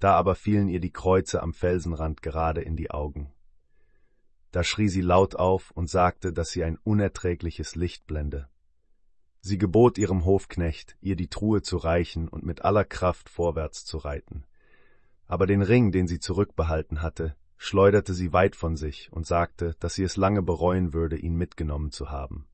Da 0.00 0.14
aber 0.14 0.34
fielen 0.34 0.68
ihr 0.68 0.80
die 0.80 0.90
Kreuze 0.92 1.42
am 1.42 1.52
Felsenrand 1.52 2.22
gerade 2.22 2.60
in 2.62 2.76
die 2.76 2.90
Augen. 2.90 3.32
Da 4.50 4.64
schrie 4.64 4.88
sie 4.88 5.00
laut 5.00 5.36
auf 5.36 5.70
und 5.70 5.88
sagte, 5.88 6.32
dass 6.32 6.50
sie 6.50 6.64
ein 6.64 6.78
unerträgliches 6.82 7.76
Licht 7.76 8.06
blende. 8.06 8.48
Sie 9.40 9.58
gebot 9.58 9.98
ihrem 9.98 10.24
Hofknecht, 10.24 10.96
ihr 11.00 11.16
die 11.16 11.28
Truhe 11.28 11.62
zu 11.62 11.76
reichen 11.76 12.28
und 12.28 12.44
mit 12.44 12.64
aller 12.64 12.84
Kraft 12.84 13.28
vorwärts 13.28 13.84
zu 13.84 13.98
reiten. 13.98 14.44
Aber 15.26 15.46
den 15.46 15.62
Ring, 15.62 15.92
den 15.92 16.06
sie 16.06 16.18
zurückbehalten 16.18 17.00
hatte, 17.02 17.36
schleuderte 17.62 18.12
sie 18.12 18.32
weit 18.32 18.56
von 18.56 18.76
sich 18.76 19.12
und 19.12 19.24
sagte, 19.24 19.76
dass 19.78 19.94
sie 19.94 20.02
es 20.02 20.16
lange 20.16 20.42
bereuen 20.42 20.92
würde, 20.92 21.16
ihn 21.16 21.36
mitgenommen 21.36 21.92
zu 21.92 22.10
haben. 22.10 22.48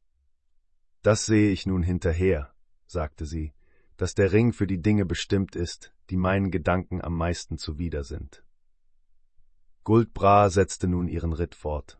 Das 1.01 1.25
sehe 1.25 1.51
ich 1.51 1.65
nun 1.65 1.83
hinterher, 1.83 2.53
sagte 2.87 3.25
sie, 3.25 3.55
dass 3.97 4.15
der 4.15 4.33
Ring 4.33 4.53
für 4.53 4.67
die 4.67 4.83
Dinge 4.83 5.07
bestimmt 5.07 5.57
ist, 5.57 5.95
die 6.11 6.19
meinen 6.19 6.51
Gedanken 6.51 7.01
am 7.01 7.17
meisten 7.17 7.57
zuwider 7.57 8.05
sind. 8.05 8.45
Guldbra 9.83 10.51
setzte 10.51 10.89
nun 10.89 11.09
ihren 11.09 11.33
Ritt 11.33 11.55
fort. 11.55 11.99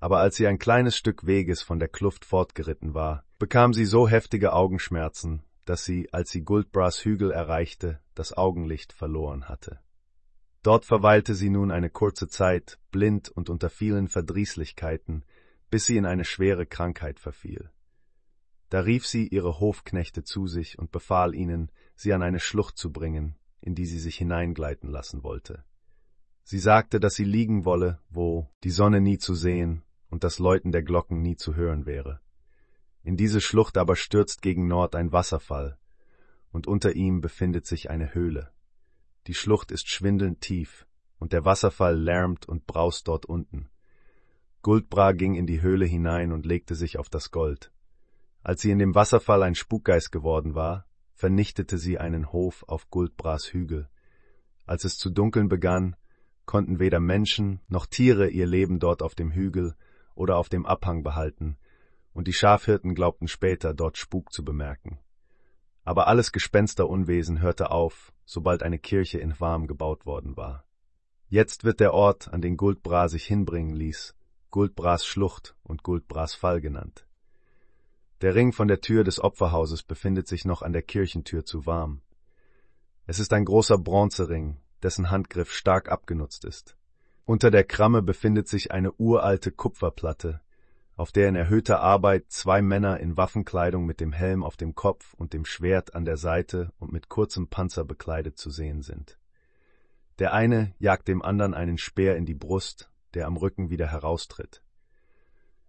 Aber 0.00 0.20
als 0.20 0.36
sie 0.36 0.46
ein 0.46 0.58
kleines 0.58 0.96
Stück 0.96 1.26
Weges 1.26 1.60
von 1.60 1.78
der 1.78 1.88
Kluft 1.88 2.24
fortgeritten 2.24 2.94
war, 2.94 3.24
bekam 3.38 3.74
sie 3.74 3.84
so 3.84 4.08
heftige 4.08 4.54
Augenschmerzen, 4.54 5.42
dass 5.66 5.84
sie, 5.84 6.10
als 6.10 6.30
sie 6.30 6.42
Guldbras 6.42 7.04
Hügel 7.04 7.32
erreichte, 7.32 8.00
das 8.14 8.32
Augenlicht 8.32 8.94
verloren 8.94 9.50
hatte. 9.50 9.80
Dort 10.62 10.84
verweilte 10.84 11.34
sie 11.34 11.50
nun 11.50 11.70
eine 11.70 11.90
kurze 11.90 12.28
Zeit, 12.28 12.78
blind 12.90 13.28
und 13.28 13.48
unter 13.48 13.70
vielen 13.70 14.08
Verdrießlichkeiten, 14.08 15.24
bis 15.70 15.86
sie 15.86 15.96
in 15.96 16.06
eine 16.06 16.24
schwere 16.24 16.66
Krankheit 16.66 17.20
verfiel. 17.20 17.70
Da 18.68 18.80
rief 18.80 19.06
sie 19.06 19.26
ihre 19.28 19.60
Hofknechte 19.60 20.24
zu 20.24 20.46
sich 20.46 20.78
und 20.78 20.90
befahl 20.90 21.34
ihnen, 21.34 21.70
sie 21.94 22.12
an 22.12 22.22
eine 22.22 22.40
Schlucht 22.40 22.76
zu 22.76 22.92
bringen, 22.92 23.36
in 23.60 23.74
die 23.74 23.86
sie 23.86 23.98
sich 23.98 24.16
hineingleiten 24.16 24.90
lassen 24.90 25.22
wollte. 25.22 25.64
Sie 26.42 26.58
sagte, 26.58 27.00
dass 27.00 27.14
sie 27.14 27.24
liegen 27.24 27.64
wolle, 27.64 28.00
wo 28.10 28.50
die 28.64 28.70
Sonne 28.70 29.00
nie 29.00 29.18
zu 29.18 29.34
sehen 29.34 29.82
und 30.10 30.24
das 30.24 30.38
Läuten 30.38 30.72
der 30.72 30.82
Glocken 30.82 31.22
nie 31.22 31.36
zu 31.36 31.54
hören 31.54 31.86
wäre. 31.86 32.20
In 33.02 33.16
diese 33.16 33.40
Schlucht 33.40 33.76
aber 33.78 33.96
stürzt 33.96 34.42
gegen 34.42 34.66
Nord 34.66 34.94
ein 34.94 35.12
Wasserfall, 35.12 35.78
und 36.50 36.66
unter 36.66 36.94
ihm 36.94 37.20
befindet 37.20 37.66
sich 37.66 37.90
eine 37.90 38.14
Höhle. 38.14 38.50
Die 39.28 39.34
Schlucht 39.34 39.72
ist 39.72 39.90
schwindelnd 39.90 40.40
tief, 40.40 40.86
und 41.18 41.34
der 41.34 41.44
Wasserfall 41.44 41.98
lärmt 42.00 42.48
und 42.48 42.66
braust 42.66 43.08
dort 43.08 43.26
unten. 43.26 43.68
Guldbra 44.62 45.12
ging 45.12 45.34
in 45.34 45.46
die 45.46 45.60
Höhle 45.60 45.84
hinein 45.84 46.32
und 46.32 46.46
legte 46.46 46.74
sich 46.74 46.98
auf 46.98 47.10
das 47.10 47.30
Gold. 47.30 47.70
Als 48.42 48.62
sie 48.62 48.70
in 48.70 48.78
dem 48.78 48.94
Wasserfall 48.94 49.42
ein 49.42 49.54
Spukgeist 49.54 50.12
geworden 50.12 50.54
war, 50.54 50.86
vernichtete 51.12 51.76
sie 51.76 51.98
einen 51.98 52.32
Hof 52.32 52.64
auf 52.68 52.88
Guldbras 52.88 53.52
Hügel. 53.52 53.90
Als 54.64 54.84
es 54.84 54.96
zu 54.96 55.10
dunkeln 55.10 55.50
begann, 55.50 55.94
konnten 56.46 56.78
weder 56.78 56.98
Menschen 56.98 57.60
noch 57.68 57.84
Tiere 57.84 58.30
ihr 58.30 58.46
Leben 58.46 58.80
dort 58.80 59.02
auf 59.02 59.14
dem 59.14 59.32
Hügel 59.32 59.74
oder 60.14 60.38
auf 60.38 60.48
dem 60.48 60.64
Abhang 60.64 61.02
behalten, 61.02 61.58
und 62.14 62.28
die 62.28 62.32
Schafhirten 62.32 62.94
glaubten 62.94 63.28
später 63.28 63.74
dort 63.74 63.98
Spuk 63.98 64.32
zu 64.32 64.42
bemerken. 64.42 64.98
Aber 65.88 66.06
alles 66.06 66.32
Gespensterunwesen 66.32 67.40
hörte 67.40 67.70
auf, 67.70 68.12
sobald 68.26 68.62
eine 68.62 68.78
Kirche 68.78 69.20
in 69.20 69.40
Warm 69.40 69.66
gebaut 69.66 70.04
worden 70.04 70.36
war. 70.36 70.66
Jetzt 71.28 71.64
wird 71.64 71.80
der 71.80 71.94
Ort, 71.94 72.30
an 72.30 72.42
den 72.42 72.58
Guldbra 72.58 73.08
sich 73.08 73.24
hinbringen 73.24 73.74
ließ, 73.74 74.14
Guldbras 74.50 75.06
Schlucht 75.06 75.56
und 75.62 75.82
Guldbras 75.82 76.34
Fall 76.34 76.60
genannt. 76.60 77.06
Der 78.20 78.34
Ring 78.34 78.52
von 78.52 78.68
der 78.68 78.82
Tür 78.82 79.02
des 79.02 79.18
Opferhauses 79.18 79.82
befindet 79.82 80.28
sich 80.28 80.44
noch 80.44 80.60
an 80.60 80.74
der 80.74 80.82
Kirchentür 80.82 81.46
zu 81.46 81.64
warm. 81.64 82.02
Es 83.06 83.18
ist 83.18 83.32
ein 83.32 83.46
großer 83.46 83.78
Bronzering, 83.78 84.58
dessen 84.82 85.10
Handgriff 85.10 85.50
stark 85.50 85.90
abgenutzt 85.90 86.44
ist. 86.44 86.76
Unter 87.24 87.50
der 87.50 87.64
Kramme 87.64 88.02
befindet 88.02 88.46
sich 88.46 88.72
eine 88.72 88.92
uralte 88.92 89.52
Kupferplatte, 89.52 90.42
auf 90.98 91.12
der 91.12 91.28
in 91.28 91.36
erhöhter 91.36 91.80
Arbeit 91.80 92.24
zwei 92.26 92.60
Männer 92.60 92.98
in 92.98 93.16
Waffenkleidung 93.16 93.86
mit 93.86 94.00
dem 94.00 94.12
Helm 94.12 94.42
auf 94.42 94.56
dem 94.56 94.74
Kopf 94.74 95.14
und 95.14 95.32
dem 95.32 95.44
Schwert 95.44 95.94
an 95.94 96.04
der 96.04 96.16
Seite 96.16 96.72
und 96.80 96.92
mit 96.92 97.08
kurzem 97.08 97.46
Panzer 97.46 97.84
bekleidet 97.84 98.36
zu 98.36 98.50
sehen 98.50 98.82
sind. 98.82 99.16
Der 100.18 100.32
eine 100.32 100.74
jagt 100.80 101.06
dem 101.06 101.22
anderen 101.22 101.54
einen 101.54 101.78
Speer 101.78 102.16
in 102.16 102.26
die 102.26 102.34
Brust, 102.34 102.90
der 103.14 103.28
am 103.28 103.36
Rücken 103.36 103.70
wieder 103.70 103.86
heraustritt. 103.86 104.64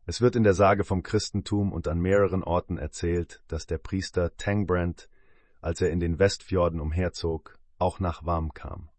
Es 0.08 0.20
wird 0.20 0.36
in 0.36 0.42
der 0.42 0.56
Sage 0.56 0.84
vom 0.84 1.04
Christentum 1.04 1.74
und 1.74 1.88
an 1.88 2.00
mehreren 2.00 2.44
Orten 2.44 2.80
erzählt, 2.80 3.44
dass 3.48 3.68
der 3.68 3.78
Priester 3.78 4.36
Tangbrand, 4.36 5.10
als 5.62 5.80
er 5.80 5.92
in 5.92 6.00
den 6.00 6.18
Westfjorden 6.18 6.80
umherzog, 6.80 7.60
auch 7.78 8.00
nach 8.00 8.26
Warm 8.26 8.56
kam. 8.56 8.90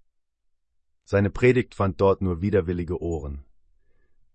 Seine 1.03 1.31
Predigt 1.31 1.75
fand 1.75 2.01
dort 2.01 2.23
nur 2.23 2.41
widerwillige 2.41 3.03
Ohren. 3.03 3.45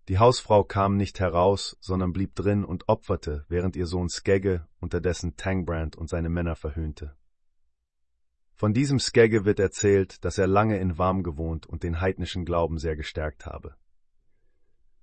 Die 0.08 0.18
Hausfrau 0.20 0.62
kam 0.62 0.96
nicht 0.96 1.18
heraus, 1.18 1.76
sondern 1.80 2.12
blieb 2.12 2.36
drin 2.36 2.64
und 2.64 2.88
opferte, 2.88 3.44
während 3.48 3.74
ihr 3.74 3.86
Sohn 3.86 4.08
Skegge 4.08 4.66
unterdessen 4.78 5.36
Tangbrand 5.36 5.96
und 5.96 6.08
seine 6.08 6.28
Männer 6.28 6.54
verhöhnte. 6.54 7.16
Von 8.54 8.72
diesem 8.72 9.00
Skegge 9.00 9.44
wird 9.44 9.58
erzählt, 9.58 10.24
dass 10.24 10.38
er 10.38 10.46
lange 10.46 10.78
in 10.78 10.96
Warm 10.96 11.24
gewohnt 11.24 11.66
und 11.66 11.82
den 11.82 12.00
heidnischen 12.00 12.44
Glauben 12.44 12.78
sehr 12.78 12.96
gestärkt 12.96 13.46
habe. 13.46 13.74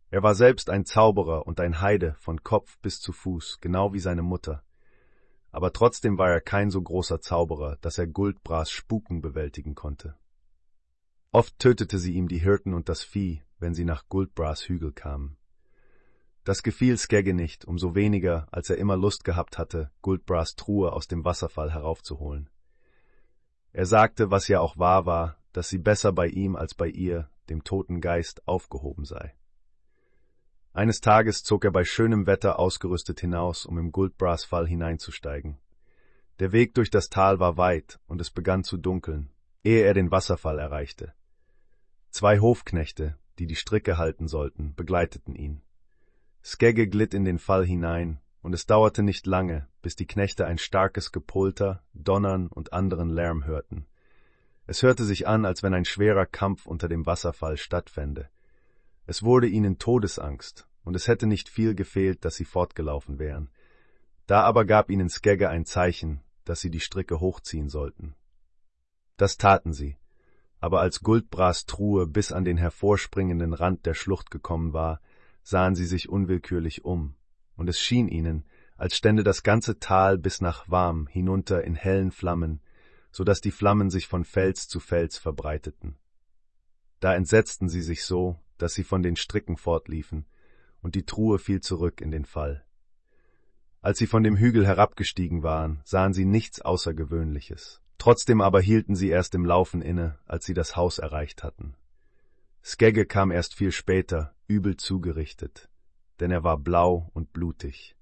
Er 0.10 0.24
war 0.24 0.36
selbst 0.36 0.70
ein 0.70 0.86
Zauberer 0.86 1.48
und 1.48 1.60
ein 1.60 1.82
Heide 1.82 2.16
von 2.20 2.42
Kopf 2.42 2.80
bis 2.80 3.02
zu 3.02 3.12
Fuß, 3.12 3.60
genau 3.60 3.94
wie 3.94 4.00
seine 4.00 4.22
Mutter. 4.22 4.64
Aber 5.52 5.74
trotzdem 5.74 6.18
war 6.18 6.32
er 6.32 6.42
kein 6.42 6.72
so 6.72 6.82
großer 6.82 7.20
Zauberer, 7.20 7.78
dass 7.82 7.98
er 7.98 8.08
Guldbras 8.08 8.72
Spuken 8.72 9.22
bewältigen 9.22 9.76
konnte. 9.76 10.16
Oft 11.32 11.60
tötete 11.60 12.00
sie 12.00 12.14
ihm 12.14 12.28
die 12.28 12.40
Hirten 12.40 12.74
und 12.74 12.90
das 12.90 13.04
Vieh, 13.04 13.44
wenn 13.64 13.74
sie 13.74 13.86
nach 13.86 14.10
Guldbras 14.10 14.68
Hügel 14.68 14.92
kamen. 14.92 15.38
Das 16.44 16.64
gefiel 16.64 16.98
Skegge 16.98 17.34
nicht, 17.34 17.64
umso 17.64 17.96
weniger, 17.96 18.50
als 18.52 18.70
er 18.70 18.78
immer 18.78 18.98
Lust 18.98 19.24
gehabt 19.24 19.58
hatte, 19.58 19.90
Guldbras 20.02 20.56
Truhe 20.56 20.92
aus 20.92 21.08
dem 21.08 21.24
Wasserfall 21.24 21.72
heraufzuholen. 21.72 22.50
Er 23.72 23.86
sagte, 23.86 24.30
was 24.30 24.50
ja 24.50 24.60
auch 24.60 24.78
wahr 24.78 25.06
war, 25.06 25.38
dass 25.54 25.70
sie 25.70 25.78
besser 25.78 26.12
bei 26.12 26.28
ihm 26.28 26.58
als 26.58 26.76
bei 26.76 26.90
ihr, 26.90 27.30
dem 27.50 27.64
toten 27.64 28.02
Geist, 28.02 28.46
aufgehoben 28.46 29.06
sei. 29.06 29.34
Eines 30.74 31.00
Tages 31.00 31.44
zog 31.44 31.64
er 31.64 31.72
bei 31.72 31.86
schönem 31.86 32.28
Wetter 32.28 32.60
ausgerüstet 32.60 33.22
hinaus, 33.22 33.66
um 33.66 33.78
im 33.78 33.94
Guldbras 33.94 34.44
Fall 34.44 34.68
hineinzusteigen. 34.68 35.58
Der 36.40 36.52
Weg 36.52 36.74
durch 36.74 36.90
das 36.90 37.08
Tal 37.08 37.40
war 37.40 37.56
weit, 37.56 38.02
und 38.08 38.20
es 38.20 38.30
begann 38.30 38.66
zu 38.66 38.76
dunkeln, 38.76 39.32
ehe 39.64 39.86
er 39.86 39.94
den 39.94 40.12
Wasserfall 40.12 40.60
erreichte. 40.60 41.14
Zwei 42.10 42.40
Hofknechte, 42.40 43.18
die 43.40 43.48
die 43.48 43.56
Stricke 43.56 43.98
halten 43.98 44.28
sollten, 44.28 44.76
begleiteten 44.76 45.36
ihn. 45.36 45.62
Skegge 46.44 46.88
glitt 46.88 47.14
in 47.14 47.26
den 47.26 47.40
Fall 47.40 47.66
hinein, 47.66 48.20
und 48.42 48.54
es 48.54 48.66
dauerte 48.66 49.04
nicht 49.04 49.26
lange, 49.26 49.68
bis 49.82 49.96
die 49.96 50.06
Knechte 50.06 50.46
ein 50.46 50.58
starkes 50.58 51.12
Gepolter, 51.12 51.82
Donnern 51.94 52.48
und 52.48 52.74
anderen 52.74 53.10
Lärm 53.10 53.46
hörten. 53.46 53.86
Es 54.68 54.84
hörte 54.84 55.06
sich 55.06 55.28
an, 55.28 55.46
als 55.46 55.64
wenn 55.64 55.74
ein 55.74 55.86
schwerer 55.86 56.26
Kampf 56.26 56.66
unter 56.66 56.88
dem 56.88 57.06
Wasserfall 57.06 57.58
stattfände. 57.58 58.30
Es 59.06 59.24
wurde 59.24 59.48
ihnen 59.48 59.80
Todesangst, 59.80 60.68
und 60.84 60.96
es 60.96 61.08
hätte 61.08 61.28
nicht 61.28 61.50
viel 61.50 61.76
gefehlt, 61.76 62.26
dass 62.26 62.36
sie 62.36 62.46
fortgelaufen 62.46 63.20
wären. 63.20 63.50
Da 64.28 64.42
aber 64.42 64.66
gab 64.66 64.90
ihnen 64.90 65.10
Skegge 65.10 65.50
ein 65.50 65.66
Zeichen, 65.66 66.22
dass 66.46 66.62
sie 66.62 66.70
die 66.70 66.80
Stricke 66.80 67.20
hochziehen 67.20 67.70
sollten. 67.70 68.16
Das 69.18 69.38
taten 69.38 69.74
sie, 69.74 69.98
aber 70.64 70.80
als 70.80 71.02
Guldbras 71.02 71.66
Truhe 71.66 72.08
bis 72.08 72.32
an 72.32 72.46
den 72.46 72.56
hervorspringenden 72.56 73.52
Rand 73.52 73.86
der 73.86 73.94
Schlucht 73.94 74.32
gekommen 74.32 74.72
war, 74.72 75.02
sahen 75.44 75.76
sie 75.76 75.84
sich 75.84 76.08
unwillkürlich 76.08 76.86
um, 76.86 77.16
und 77.58 77.68
es 77.68 77.82
schien 77.82 78.08
ihnen, 78.08 78.46
als 78.78 78.96
stände 78.96 79.26
das 79.26 79.44
ganze 79.44 79.80
Tal 79.80 80.18
bis 80.18 80.40
nach 80.40 80.70
Warm 80.70 81.08
hinunter 81.08 81.66
in 81.66 81.76
hellen 81.76 82.12
Flammen, 82.12 82.62
so 83.12 83.26
dass 83.26 83.42
die 83.42 83.52
Flammen 83.52 83.90
sich 83.90 84.08
von 84.08 84.24
Fels 84.24 84.70
zu 84.70 84.80
Fels 84.80 85.18
verbreiteten. 85.18 85.98
Da 87.02 87.14
entsetzten 87.14 87.68
sie 87.68 87.82
sich 87.82 88.06
so, 88.06 88.40
dass 88.58 88.74
sie 88.74 88.86
von 88.86 89.04
den 89.04 89.18
Stricken 89.18 89.58
fortliefen, 89.58 90.28
und 90.82 90.96
die 90.96 91.06
Truhe 91.06 91.40
fiel 91.40 91.60
zurück 91.60 92.00
in 92.00 92.10
den 92.10 92.24
Fall. 92.24 92.64
Als 93.82 93.98
sie 94.00 94.08
von 94.08 94.24
dem 94.24 94.38
Hügel 94.38 94.66
herabgestiegen 94.66 95.44
waren, 95.44 95.82
sahen 95.84 96.14
sie 96.14 96.24
nichts 96.24 96.62
Außergewöhnliches. 96.62 97.83
Trotzdem 98.04 98.42
aber 98.42 98.60
hielten 98.60 98.98
sie 98.98 99.08
erst 99.08 99.34
im 99.34 99.46
Laufen 99.46 99.82
inne, 99.82 100.20
als 100.26 100.44
sie 100.44 100.54
das 100.54 100.76
Haus 100.76 100.98
erreicht 100.98 101.42
hatten. 101.42 101.78
Skegge 102.62 103.06
kam 103.06 103.32
erst 103.32 103.56
viel 103.56 103.72
später, 103.72 104.36
übel 104.46 104.76
zugerichtet, 104.76 105.70
denn 106.20 106.30
er 106.30 106.44
war 106.44 106.58
blau 106.58 107.10
und 107.14 107.32
blutig. 107.32 107.96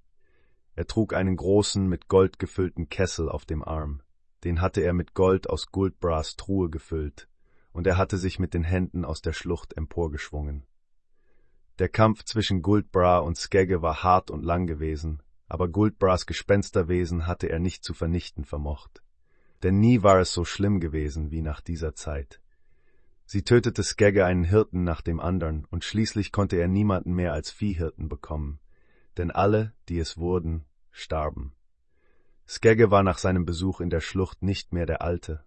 Er 0.74 0.88
trug 0.88 1.14
einen 1.14 1.36
großen, 1.36 1.86
mit 1.86 2.08
Gold 2.08 2.40
gefüllten 2.40 2.90
Kessel 2.90 3.30
auf 3.30 3.46
dem 3.46 3.64
Arm. 3.64 4.02
Den 4.44 4.60
hatte 4.60 4.82
er 4.82 4.94
mit 4.94 5.14
Gold 5.14 5.48
aus 5.48 5.68
Guldbras 5.68 6.36
Truhe 6.36 6.72
gefüllt, 6.72 7.30
und 7.72 7.86
er 7.86 7.98
hatte 7.98 8.18
sich 8.18 8.40
mit 8.40 8.56
den 8.56 8.64
Händen 8.64 9.06
aus 9.06 9.22
der 9.22 9.34
Schlucht 9.34 9.78
emporgeschwungen. 9.78 10.66
Der 11.78 11.90
Kampf 11.90 12.24
zwischen 12.24 12.64
Guldbra 12.64 13.20
und 13.20 13.38
Skegge 13.38 13.84
war 13.84 14.02
hart 14.02 14.32
und 14.32 14.44
lang 14.44 14.66
gewesen, 14.66 15.22
aber 15.48 15.68
Guldbras 15.68 16.26
Gespensterwesen 16.26 17.28
hatte 17.28 17.50
er 17.50 17.60
nicht 17.60 17.84
zu 17.84 17.94
vernichten 17.94 18.46
vermocht. 18.46 19.01
Denn 19.64 19.80
nie 19.80 20.04
war 20.04 20.20
es 20.20 20.34
so 20.34 20.46
schlimm 20.46 20.80
gewesen 20.80 21.32
wie 21.32 21.42
nach 21.42 21.62
dieser 21.62 21.94
Zeit. 21.94 22.42
Sie 23.26 23.44
tötete 23.44 23.84
Skegge 23.84 24.26
einen 24.26 24.44
Hirten 24.44 24.84
nach 24.84 25.02
dem 25.02 25.20
andern, 25.20 25.66
und 25.70 25.84
schließlich 25.86 26.32
konnte 26.32 26.58
er 26.58 26.68
niemanden 26.68 27.14
mehr 27.14 27.34
als 27.34 27.50
Viehhirten 27.50 28.10
bekommen, 28.10 28.60
denn 29.18 29.32
alle, 29.32 29.74
die 29.88 30.00
es 30.00 30.18
wurden, 30.18 30.66
starben. 30.92 31.54
Skegge 32.48 32.92
war 32.92 33.04
nach 33.04 33.18
seinem 33.18 33.46
Besuch 33.46 33.80
in 33.80 33.90
der 33.90 34.02
Schlucht 34.02 34.44
nicht 34.44 34.74
mehr 34.74 34.86
der 34.86 35.02
Alte. 35.02 35.46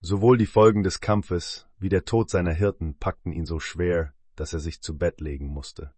Sowohl 0.00 0.38
die 0.38 0.46
Folgen 0.46 0.82
des 0.82 1.00
Kampfes 1.00 1.68
wie 1.78 1.90
der 1.90 2.04
Tod 2.04 2.30
seiner 2.30 2.52
Hirten 2.52 2.96
packten 2.96 3.32
ihn 3.32 3.44
so 3.44 3.60
schwer, 3.60 4.14
dass 4.34 4.52
er 4.52 4.60
sich 4.60 4.80
zu 4.80 4.96
Bett 4.96 5.20
legen 5.20 5.48
musste. 5.48 5.92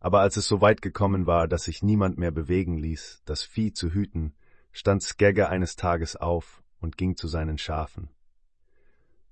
Aber 0.00 0.20
als 0.20 0.36
es 0.36 0.46
so 0.46 0.60
weit 0.60 0.82
gekommen 0.82 1.26
war, 1.26 1.48
dass 1.48 1.64
sich 1.64 1.82
niemand 1.82 2.18
mehr 2.18 2.30
bewegen 2.30 2.76
ließ, 2.76 3.22
das 3.24 3.42
Vieh 3.42 3.72
zu 3.72 3.90
hüten, 3.90 4.34
stand 4.78 5.02
Skegge 5.02 5.48
eines 5.48 5.74
Tages 5.74 6.14
auf 6.14 6.62
und 6.78 6.96
ging 6.96 7.16
zu 7.16 7.26
seinen 7.26 7.58
Schafen. 7.58 8.10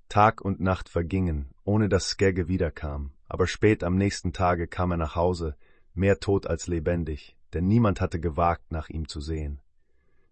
Tag 0.09 0.41
und 0.41 0.59
Nacht 0.59 0.89
vergingen, 0.89 1.53
ohne 1.63 1.87
dass 1.87 2.09
Skegge 2.09 2.49
wiederkam, 2.49 3.13
aber 3.29 3.47
spät 3.47 3.81
am 3.81 3.95
nächsten 3.95 4.33
Tage 4.33 4.67
kam 4.67 4.91
er 4.91 4.97
nach 4.97 5.15
Hause, 5.15 5.55
mehr 5.93 6.19
tot 6.19 6.47
als 6.47 6.67
lebendig, 6.67 7.37
denn 7.53 7.65
niemand 7.65 8.01
hatte 8.01 8.19
gewagt, 8.19 8.73
nach 8.73 8.89
ihm 8.89 9.07
zu 9.07 9.21
sehen. 9.21 9.61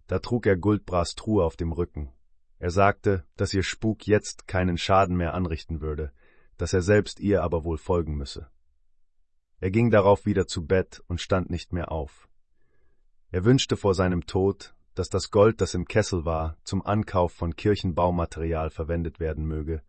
Da 0.07 0.19
trug 0.19 0.45
er 0.47 0.57
Guldbras 0.57 1.15
Truhe 1.15 1.45
auf 1.45 1.55
dem 1.55 1.71
Rücken. 1.71 2.11
Er 2.59 2.71
sagte, 2.71 3.23
dass 3.37 3.53
ihr 3.53 3.63
Spuk 3.63 4.05
jetzt 4.07 4.49
keinen 4.49 4.77
Schaden 4.77 5.15
mehr 5.15 5.33
anrichten 5.33 5.79
würde, 5.79 6.11
dass 6.57 6.73
er 6.73 6.81
selbst 6.81 7.21
ihr 7.21 7.41
aber 7.41 7.63
wohl 7.63 7.77
folgen 7.77 8.17
müsse. 8.17 8.49
Er 9.61 9.71
ging 9.71 9.91
darauf 9.91 10.25
wieder 10.25 10.45
zu 10.45 10.65
Bett 10.65 11.01
und 11.07 11.21
stand 11.21 11.49
nicht 11.49 11.71
mehr 11.71 11.89
auf. 11.93 12.27
Er 13.31 13.45
wünschte 13.45 13.77
vor 13.77 13.95
seinem 13.95 14.25
Tod, 14.25 14.74
dass 14.95 15.09
das 15.09 15.29
Gold, 15.29 15.61
das 15.61 15.73
im 15.73 15.85
Kessel 15.85 16.25
war, 16.25 16.57
zum 16.63 16.85
Ankauf 16.85 17.33
von 17.33 17.55
Kirchenbaumaterial 17.55 18.69
verwendet 18.69 19.19
werden 19.19 19.45
möge, 19.45 19.81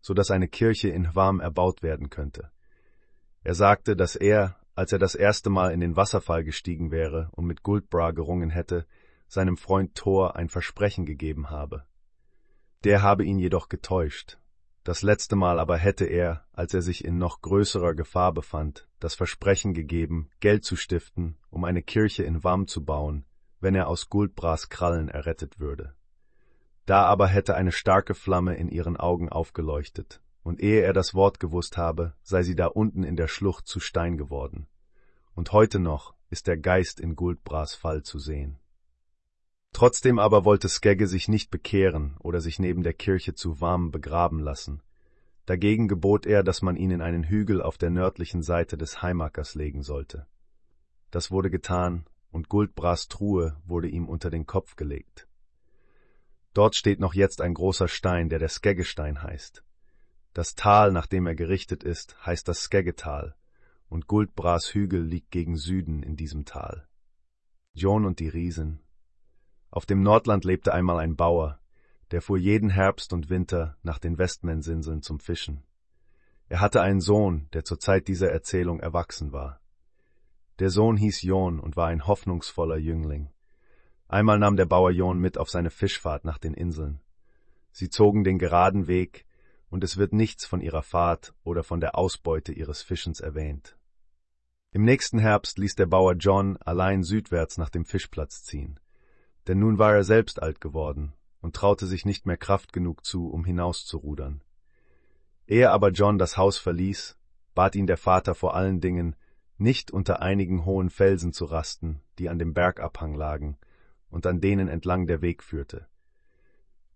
so 0.00 0.14
dass 0.14 0.30
eine 0.30 0.48
Kirche 0.48 0.88
in 0.90 1.14
Hwam 1.14 1.40
erbaut 1.40 1.82
werden 1.82 2.10
könnte. 2.10 2.50
Er 3.42 3.54
sagte, 3.54 3.96
dass 3.96 4.16
er, 4.16 4.56
als 4.74 4.92
er 4.92 4.98
das 4.98 5.14
erste 5.14 5.50
Mal 5.50 5.72
in 5.72 5.80
den 5.80 5.96
Wasserfall 5.96 6.44
gestiegen 6.44 6.90
wäre 6.90 7.30
und 7.32 7.46
mit 7.46 7.62
Guldbra 7.62 8.12
gerungen 8.12 8.50
hätte, 8.50 8.86
seinem 9.26 9.56
Freund 9.56 9.94
Thor 9.94 10.36
ein 10.36 10.48
Versprechen 10.48 11.06
gegeben 11.06 11.50
habe. 11.50 11.84
Der 12.84 13.02
habe 13.02 13.24
ihn 13.24 13.38
jedoch 13.38 13.68
getäuscht, 13.68 14.38
das 14.82 15.02
letzte 15.02 15.36
Mal 15.36 15.60
aber 15.60 15.76
hätte 15.76 16.06
er, 16.06 16.46
als 16.52 16.72
er 16.72 16.80
sich 16.80 17.04
in 17.04 17.18
noch 17.18 17.42
größerer 17.42 17.94
Gefahr 17.94 18.32
befand, 18.32 18.88
das 18.98 19.14
Versprechen 19.14 19.74
gegeben, 19.74 20.30
Geld 20.40 20.64
zu 20.64 20.74
stiften, 20.74 21.36
um 21.50 21.64
eine 21.64 21.82
Kirche 21.82 22.22
in 22.22 22.42
Wam 22.44 22.66
zu 22.66 22.82
bauen, 22.82 23.26
wenn 23.60 23.74
er 23.74 23.88
aus 23.88 24.08
Guldbras 24.08 24.68
Krallen 24.68 25.08
errettet 25.08 25.60
würde. 25.60 25.94
Da 26.86 27.04
aber 27.04 27.28
hätte 27.28 27.54
eine 27.54 27.72
starke 27.72 28.14
Flamme 28.14 28.56
in 28.56 28.68
ihren 28.68 28.96
Augen 28.96 29.28
aufgeleuchtet, 29.28 30.20
und 30.42 30.60
ehe 30.60 30.82
er 30.82 30.92
das 30.92 31.14
Wort 31.14 31.38
gewusst 31.38 31.76
habe, 31.76 32.14
sei 32.22 32.42
sie 32.42 32.56
da 32.56 32.66
unten 32.66 33.04
in 33.04 33.16
der 33.16 33.28
Schlucht 33.28 33.66
zu 33.66 33.78
Stein 33.78 34.16
geworden. 34.16 34.66
Und 35.34 35.52
heute 35.52 35.78
noch 35.78 36.14
ist 36.30 36.46
der 36.46 36.56
Geist 36.56 37.00
in 37.00 37.16
Guldbras 37.16 37.74
Fall 37.74 38.02
zu 38.02 38.18
sehen. 38.18 38.58
Trotzdem 39.72 40.18
aber 40.18 40.44
wollte 40.44 40.68
Skegge 40.68 41.06
sich 41.06 41.28
nicht 41.28 41.50
bekehren 41.50 42.16
oder 42.18 42.40
sich 42.40 42.58
neben 42.58 42.82
der 42.82 42.94
Kirche 42.94 43.34
zu 43.34 43.60
warm 43.60 43.90
begraben 43.90 44.40
lassen. 44.40 44.82
Dagegen 45.46 45.88
gebot 45.88 46.26
er, 46.26 46.42
dass 46.42 46.62
man 46.62 46.76
ihn 46.76 46.90
in 46.90 47.00
einen 47.02 47.24
Hügel 47.24 47.62
auf 47.62 47.78
der 47.78 47.90
nördlichen 47.90 48.42
Seite 48.42 48.76
des 48.76 49.02
Heimackers 49.02 49.54
legen 49.54 49.82
sollte. 49.82 50.26
Das 51.10 51.30
wurde 51.30 51.50
getan, 51.50 52.04
und 52.30 52.48
Guldbras 52.48 53.08
Truhe 53.08 53.56
wurde 53.64 53.88
ihm 53.88 54.08
unter 54.08 54.30
den 54.30 54.46
Kopf 54.46 54.76
gelegt. 54.76 55.28
Dort 56.52 56.74
steht 56.74 57.00
noch 57.00 57.14
jetzt 57.14 57.40
ein 57.40 57.54
großer 57.54 57.88
Stein, 57.88 58.28
der 58.28 58.38
der 58.38 58.48
Skeggestein 58.48 59.22
heißt. 59.22 59.64
Das 60.32 60.54
Tal, 60.54 60.92
nach 60.92 61.06
dem 61.06 61.26
er 61.26 61.34
gerichtet 61.34 61.82
ist, 61.84 62.16
heißt 62.24 62.46
das 62.48 62.62
Skeggetal, 62.62 63.34
und 63.88 64.06
Guldbras 64.06 64.74
Hügel 64.74 65.02
liegt 65.02 65.30
gegen 65.30 65.56
Süden 65.56 66.02
in 66.02 66.16
diesem 66.16 66.44
Tal. 66.44 66.86
Jon 67.72 68.04
und 68.04 68.20
die 68.20 68.28
Riesen, 68.28 68.80
auf 69.70 69.86
dem 69.86 70.02
Nordland 70.02 70.44
lebte 70.44 70.74
einmal 70.74 70.98
ein 70.98 71.14
Bauer, 71.14 71.60
der 72.10 72.22
fuhr 72.22 72.38
jeden 72.38 72.70
Herbst 72.70 73.12
und 73.12 73.30
Winter 73.30 73.76
nach 73.82 73.98
den 73.98 74.18
Westmansinseln 74.18 75.02
zum 75.02 75.20
Fischen. 75.20 75.62
Er 76.48 76.60
hatte 76.60 76.82
einen 76.82 77.00
Sohn, 77.00 77.48
der 77.52 77.64
zur 77.64 77.78
Zeit 77.78 78.08
dieser 78.08 78.30
Erzählung 78.32 78.80
erwachsen 78.80 79.32
war. 79.32 79.59
Der 80.60 80.70
Sohn 80.70 80.96
hieß 80.96 81.22
Jon 81.22 81.58
und 81.58 81.76
war 81.76 81.88
ein 81.88 82.06
hoffnungsvoller 82.06 82.76
Jüngling. 82.76 83.30
Einmal 84.06 84.38
nahm 84.38 84.56
der 84.56 84.66
Bauer 84.66 84.92
Jon 84.92 85.18
mit 85.18 85.38
auf 85.38 85.50
seine 85.50 85.70
Fischfahrt 85.70 86.24
nach 86.24 86.38
den 86.38 86.54
Inseln. 86.54 87.00
Sie 87.72 87.88
zogen 87.88 88.22
den 88.22 88.38
geraden 88.38 88.86
Weg, 88.86 89.26
und 89.70 89.82
es 89.82 89.96
wird 89.96 90.12
nichts 90.12 90.46
von 90.46 90.60
ihrer 90.60 90.82
Fahrt 90.82 91.34
oder 91.42 91.64
von 91.64 91.80
der 91.80 91.96
Ausbeute 91.96 92.52
ihres 92.52 92.82
Fischens 92.82 93.20
erwähnt. 93.20 93.76
Im 94.72 94.84
nächsten 94.84 95.18
Herbst 95.18 95.58
ließ 95.58 95.74
der 95.74 95.86
Bauer 95.86 96.14
John 96.14 96.56
allein 96.58 97.02
südwärts 97.02 97.58
nach 97.58 97.70
dem 97.70 97.84
Fischplatz 97.84 98.44
ziehen 98.44 98.78
denn 99.50 99.58
nun 99.58 99.78
war 99.78 99.94
er 99.94 100.04
selbst 100.04 100.42
alt 100.42 100.60
geworden 100.60 101.12
und 101.40 101.56
traute 101.56 101.86
sich 101.86 102.04
nicht 102.04 102.26
mehr 102.26 102.36
Kraft 102.36 102.72
genug 102.72 103.04
zu, 103.04 103.28
um 103.28 103.44
hinauszurudern. 103.44 104.42
Ehe 105.46 105.70
aber 105.70 105.90
John 105.90 106.18
das 106.18 106.36
Haus 106.36 106.58
verließ, 106.58 107.18
bat 107.54 107.74
ihn 107.74 107.86
der 107.86 107.96
Vater 107.96 108.34
vor 108.34 108.54
allen 108.54 108.80
Dingen, 108.80 109.16
nicht 109.60 109.90
unter 109.90 110.22
einigen 110.22 110.64
hohen 110.64 110.88
Felsen 110.88 111.32
zu 111.32 111.44
rasten, 111.44 112.00
die 112.18 112.28
an 112.28 112.38
dem 112.38 112.54
Bergabhang 112.54 113.14
lagen 113.14 113.58
und 114.08 114.26
an 114.26 114.40
denen 114.40 114.68
entlang 114.68 115.06
der 115.06 115.20
Weg 115.20 115.42
führte. 115.42 115.86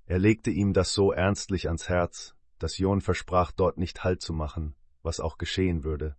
Er 0.07 0.19
legte 0.19 0.51
ihm 0.51 0.73
das 0.73 0.93
so 0.95 1.13
ernstlich 1.13 1.67
ans 1.69 1.89
Herz, 1.89 2.35
dass 2.59 2.79
John 2.79 3.01
versprach, 3.01 3.53
dort 3.53 3.79
nicht 3.79 4.03
Halt 4.03 4.23
zu 4.23 4.33
machen, 4.33 4.75
was 5.03 5.21
auch 5.21 5.39
geschehen 5.39 5.85
würde, 5.85 6.17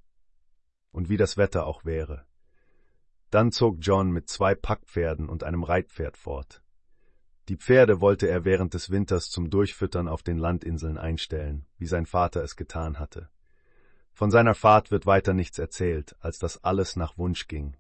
und 0.92 1.10
wie 1.10 1.18
das 1.18 1.38
Wetter 1.38 1.66
auch 1.66 1.84
wäre. 1.86 2.26
Dann 3.32 3.52
zog 3.52 3.78
John 3.82 4.12
mit 4.12 4.30
zwei 4.30 4.54
Packpferden 4.56 5.30
und 5.30 5.44
einem 5.44 5.64
Reitpferd 5.64 6.16
fort. 6.16 6.62
Die 7.50 7.58
Pferde 7.58 8.02
wollte 8.02 8.28
er 8.28 8.46
während 8.46 8.74
des 8.74 8.90
Winters 8.90 9.30
zum 9.30 9.50
Durchfüttern 9.50 10.08
auf 10.08 10.24
den 10.24 10.38
Landinseln 10.38 10.98
einstellen, 10.98 11.66
wie 11.78 11.86
sein 11.86 12.06
Vater 12.06 12.44
es 12.44 12.56
getan 12.56 12.98
hatte. 13.00 13.30
Von 14.16 14.32
seiner 14.32 14.56
Fahrt 14.56 14.92
wird 14.92 15.06
weiter 15.06 15.34
nichts 15.34 15.60
erzählt, 15.60 16.16
als 16.22 16.40
dass 16.40 16.64
alles 16.64 16.96
nach 16.96 17.18
Wunsch 17.18 17.50
ging. 17.50 17.76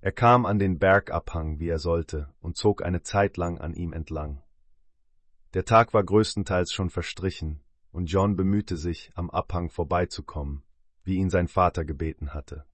Er 0.00 0.10
kam 0.10 0.44
an 0.44 0.58
den 0.58 0.80
Bergabhang, 0.80 1.60
wie 1.60 1.68
er 1.68 1.78
sollte, 1.78 2.28
und 2.40 2.56
zog 2.56 2.84
eine 2.84 3.02
Zeit 3.02 3.36
lang 3.36 3.58
an 3.58 3.72
ihm 3.72 3.92
entlang. 3.92 4.42
Der 5.54 5.64
Tag 5.64 5.94
war 5.94 6.02
größtenteils 6.02 6.72
schon 6.72 6.90
verstrichen, 6.90 7.60
und 7.92 8.06
John 8.06 8.34
bemühte 8.34 8.76
sich, 8.76 9.12
am 9.14 9.30
Abhang 9.30 9.70
vorbeizukommen, 9.70 10.64
wie 11.04 11.14
ihn 11.14 11.30
sein 11.30 11.46
Vater 11.46 11.84
gebeten 11.84 12.34
hatte. 12.34 12.64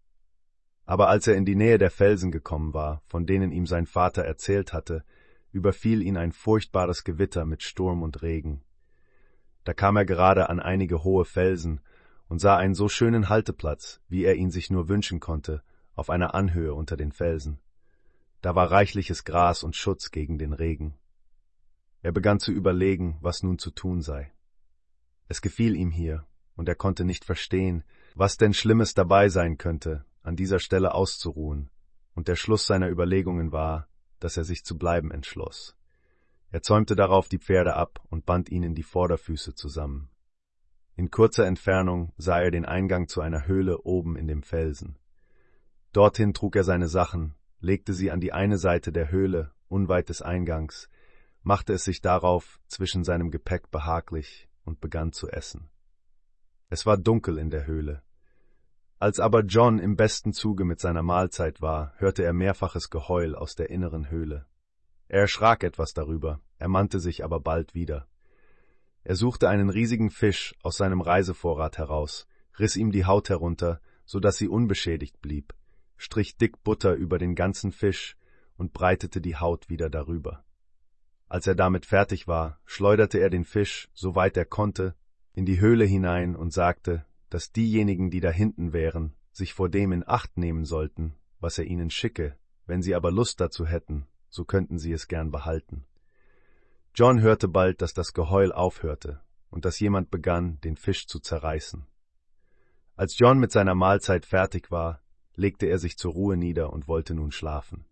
Aber 0.87 1.11
als 1.11 1.27
er 1.27 1.35
in 1.35 1.45
die 1.45 1.57
Nähe 1.57 1.77
der 1.77 1.91
Felsen 1.91 2.31
gekommen 2.31 2.73
war, 2.73 3.03
von 3.05 3.27
denen 3.27 3.53
ihm 3.53 3.67
sein 3.67 3.85
Vater 3.85 4.25
erzählt 4.25 4.73
hatte, 4.73 5.05
überfiel 5.53 6.01
ihn 6.01 6.17
ein 6.17 6.33
furchtbares 6.33 7.05
Gewitter 7.05 7.45
mit 7.45 7.63
Sturm 7.63 8.03
und 8.03 8.23
Regen. 8.23 8.63
Da 9.65 9.75
kam 9.75 9.97
er 9.97 10.07
gerade 10.07 10.49
an 10.49 10.59
einige 10.59 11.05
hohe 11.05 11.27
Felsen 11.27 11.83
und 12.29 12.39
sah 12.39 12.57
einen 12.57 12.75
so 12.75 12.89
schönen 12.89 13.29
Halteplatz, 13.29 14.01
wie 14.09 14.25
er 14.25 14.37
ihn 14.37 14.51
sich 14.51 14.71
nur 14.71 14.89
wünschen 14.89 15.21
konnte, 15.21 15.63
auf 15.95 16.11
einer 16.11 16.35
Anhöhe 16.35 16.75
unter 16.75 16.97
den 16.97 17.13
Felsen. 17.13 17.59
Da 18.41 18.55
war 18.55 18.71
reichliches 18.71 19.25
Gras 19.25 19.63
und 19.63 19.75
Schutz 19.75 20.11
gegen 20.11 20.39
den 20.39 20.53
Regen. 20.53 20.95
Er 22.03 22.13
begann 22.13 22.39
zu 22.39 22.53
überlegen, 22.53 23.19
was 23.21 23.43
nun 23.43 23.59
zu 23.59 23.71
tun 23.71 24.03
sei. 24.03 24.33
Es 25.27 25.43
gefiel 25.43 25.75
ihm 25.75 25.91
hier, 25.91 26.25
und 26.55 26.69
er 26.69 26.77
konnte 26.77 27.05
nicht 27.05 27.25
verstehen, 27.25 27.83
was 28.15 28.37
denn 28.37 28.55
Schlimmes 28.55 28.95
dabei 28.95 29.29
sein 29.29 29.59
könnte, 29.59 30.05
an 30.23 30.37
dieser 30.37 30.61
Stelle 30.61 30.95
auszuruhen, 30.95 31.71
und 32.15 32.29
der 32.29 32.37
Schluss 32.37 32.67
seiner 32.67 32.89
Überlegungen 32.89 33.53
war, 33.53 33.89
dass 34.21 34.37
er 34.37 34.45
sich 34.45 34.65
zu 34.65 34.79
bleiben 34.79 35.11
entschloss. 35.11 35.77
Er 36.51 36.63
zäumte 36.63 36.97
darauf 36.97 37.29
die 37.29 37.39
Pferde 37.39 37.75
ab 37.75 38.01
und 38.09 38.27
band 38.27 38.49
ihnen 38.49 38.75
die 38.75 38.83
Vorderfüße 38.83 39.55
zusammen. 39.55 40.09
In 40.99 41.13
kurzer 41.13 41.47
Entfernung 41.47 42.13
sah 42.17 42.41
er 42.41 42.51
den 42.51 42.65
Eingang 42.65 43.07
zu 43.07 43.21
einer 43.21 43.47
Höhle 43.47 43.83
oben 43.83 44.17
in 44.17 44.27
dem 44.27 44.43
Felsen. 44.43 44.99
Dorthin 45.93 46.35
trug 46.35 46.57
er 46.57 46.65
seine 46.65 46.89
Sachen, 46.89 47.37
legte 47.61 47.95
sie 47.95 48.11
an 48.11 48.19
die 48.19 48.33
eine 48.33 48.59
Seite 48.59 48.91
der 48.91 49.13
Höhle, 49.13 49.53
unweit 49.69 50.09
des 50.09 50.23
Eingangs, 50.23 50.89
machte 51.45 51.75
es 51.75 51.85
sich 51.85 52.01
darauf 52.01 52.59
zwischen 52.67 53.05
seinem 53.05 53.31
Gepäck 53.31 53.71
behaglich 53.71 54.49
und 54.65 54.81
begann 54.81 55.13
zu 55.13 55.29
essen. 55.29 55.71
Es 56.69 56.85
war 56.85 56.97
dunkel 56.97 57.39
in 57.39 57.51
der 57.51 57.65
Höhle, 57.65 58.03
als 58.99 59.21
aber 59.21 59.45
John 59.45 59.79
im 59.79 59.95
besten 59.95 60.33
Zuge 60.33 60.65
mit 60.65 60.81
seiner 60.81 61.05
Mahlzeit 61.05 61.63
war, 61.63 61.93
hörte 61.99 62.25
er 62.25 62.33
mehrfaches 62.33 62.91
Geheul 62.91 63.37
aus 63.37 63.55
der 63.55 63.71
inneren 63.71 64.11
Höhle. 64.11 64.47
Er 65.07 65.21
erschrak 65.21 65.63
etwas 65.63 65.95
darüber, 65.95 66.41
ermannte 66.59 66.99
sich 66.99 67.23
aber 67.23 67.39
bald 67.39 67.77
wieder. 67.77 68.09
Er 69.09 69.17
suchte 69.17 69.49
einen 69.49 69.71
riesigen 69.71 70.11
Fisch 70.11 70.55
aus 70.63 70.77
seinem 70.77 71.01
Reisevorrat 71.01 71.79
heraus, 71.79 72.29
riss 72.59 72.77
ihm 72.77 72.93
die 72.93 73.07
Haut 73.07 73.31
herunter, 73.31 73.81
so 74.05 74.21
dass 74.21 74.37
sie 74.37 74.49
unbeschädigt 74.49 75.23
blieb, 75.23 75.55
strich 75.97 76.37
dick 76.37 76.63
Butter 76.63 76.93
über 76.93 77.17
den 77.17 77.35
ganzen 77.35 77.73
Fisch 77.73 78.19
und 78.59 78.75
breitete 78.75 79.23
die 79.23 79.37
Haut 79.37 79.71
wieder 79.71 79.89
darüber. 79.89 80.45
Als 81.27 81.47
er 81.47 81.55
damit 81.55 81.87
fertig 81.87 82.29
war, 82.29 82.61
schleuderte 82.67 83.17
er 83.17 83.31
den 83.31 83.47
Fisch, 83.47 83.89
so 83.95 84.15
weit 84.15 84.37
er 84.37 84.45
konnte, 84.45 84.95
in 85.33 85.47
die 85.47 85.59
Höhle 85.59 85.87
hinein 85.87 86.37
und 86.37 86.53
sagte, 86.53 87.07
dass 87.31 87.51
diejenigen, 87.51 88.11
die 88.11 88.21
da 88.21 88.29
hinten 88.29 88.75
wären, 88.75 89.15
sich 89.33 89.55
vor 89.55 89.71
dem 89.71 89.93
in 89.93 90.07
Acht 90.07 90.37
nehmen 90.37 90.67
sollten, 90.67 91.15
was 91.41 91.57
er 91.57 91.65
ihnen 91.65 91.89
schicke, 91.89 92.37
wenn 92.67 92.83
sie 92.83 92.95
aber 92.95 93.11
Lust 93.11 93.41
dazu 93.41 93.65
hätten, 93.65 94.07
so 94.29 94.45
könnten 94.45 94.79
sie 94.79 94.93
es 94.93 95.09
gern 95.09 95.31
behalten. 95.31 95.87
John 97.01 97.21
hörte 97.21 97.47
bald, 97.47 97.81
dass 97.81 97.95
das 97.95 98.13
Geheul 98.13 98.51
aufhörte 98.51 99.21
und 99.51 99.65
dass 99.65 99.79
jemand 99.79 100.11
begann, 100.11 100.59
den 100.63 100.75
Fisch 100.75 101.07
zu 101.07 101.21
zerreißen. 101.21 101.87
Als 102.97 103.17
John 103.17 103.39
mit 103.39 103.53
seiner 103.53 103.77
Mahlzeit 103.77 104.27
fertig 104.27 104.73
war, 104.73 105.01
legte 105.37 105.67
er 105.67 105.79
sich 105.79 105.97
zur 105.97 106.13
Ruhe 106.15 106.37
nieder 106.37 106.73
und 106.73 106.89
wollte 106.89 107.15
nun 107.15 107.31
schlafen. 107.31 107.85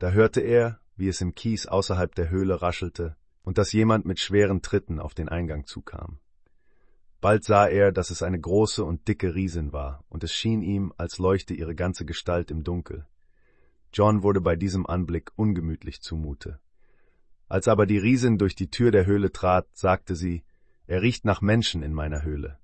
Da 0.00 0.10
hörte 0.10 0.42
er, 0.42 0.80
wie 0.96 1.08
es 1.08 1.22
im 1.22 1.34
Kies 1.34 1.66
außerhalb 1.66 2.14
der 2.14 2.28
Höhle 2.28 2.60
raschelte 2.60 3.16
und 3.42 3.56
dass 3.56 3.72
jemand 3.72 4.04
mit 4.04 4.20
schweren 4.20 4.60
Tritten 4.60 5.00
auf 5.00 5.14
den 5.14 5.30
Eingang 5.30 5.64
zukam. 5.64 6.18
Bald 7.22 7.42
sah 7.44 7.68
er, 7.68 7.90
dass 7.90 8.10
es 8.10 8.22
eine 8.22 8.38
große 8.38 8.84
und 8.84 9.08
dicke 9.08 9.34
Riesin 9.34 9.72
war, 9.72 10.04
und 10.10 10.22
es 10.24 10.34
schien 10.34 10.60
ihm, 10.60 10.92
als 10.98 11.16
leuchte 11.16 11.54
ihre 11.54 11.74
ganze 11.74 12.04
Gestalt 12.04 12.50
im 12.50 12.64
Dunkel. 12.64 13.06
John 13.94 14.22
wurde 14.22 14.42
bei 14.42 14.56
diesem 14.56 14.84
Anblick 14.84 15.32
ungemütlich 15.36 16.02
zumute. 16.02 16.60
Als 17.48 17.68
aber 17.68 17.86
die 17.86 17.98
Riesin 17.98 18.38
durch 18.38 18.54
die 18.54 18.70
Tür 18.70 18.90
der 18.90 19.06
Höhle 19.06 19.32
trat, 19.32 19.68
sagte 19.72 20.16
sie, 20.16 20.44
er 20.86 21.02
riecht 21.02 21.24
nach 21.24 21.40
Menschen 21.40 21.82
in 21.82 21.92
meiner 21.92 22.22
Höhle. 22.22 22.58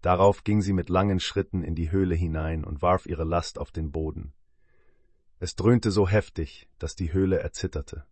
Darauf 0.00 0.42
ging 0.42 0.62
sie 0.62 0.72
mit 0.72 0.88
langen 0.88 1.20
Schritten 1.20 1.62
in 1.62 1.74
die 1.74 1.92
Höhle 1.92 2.14
hinein 2.14 2.64
und 2.64 2.82
warf 2.82 3.06
ihre 3.06 3.24
Last 3.24 3.58
auf 3.58 3.70
den 3.70 3.92
Boden. 3.92 4.32
Es 5.38 5.54
dröhnte 5.54 5.90
so 5.90 6.08
heftig, 6.08 6.68
dass 6.78 6.96
die 6.96 7.12
Höhle 7.12 7.38
erzitterte. 7.38 8.04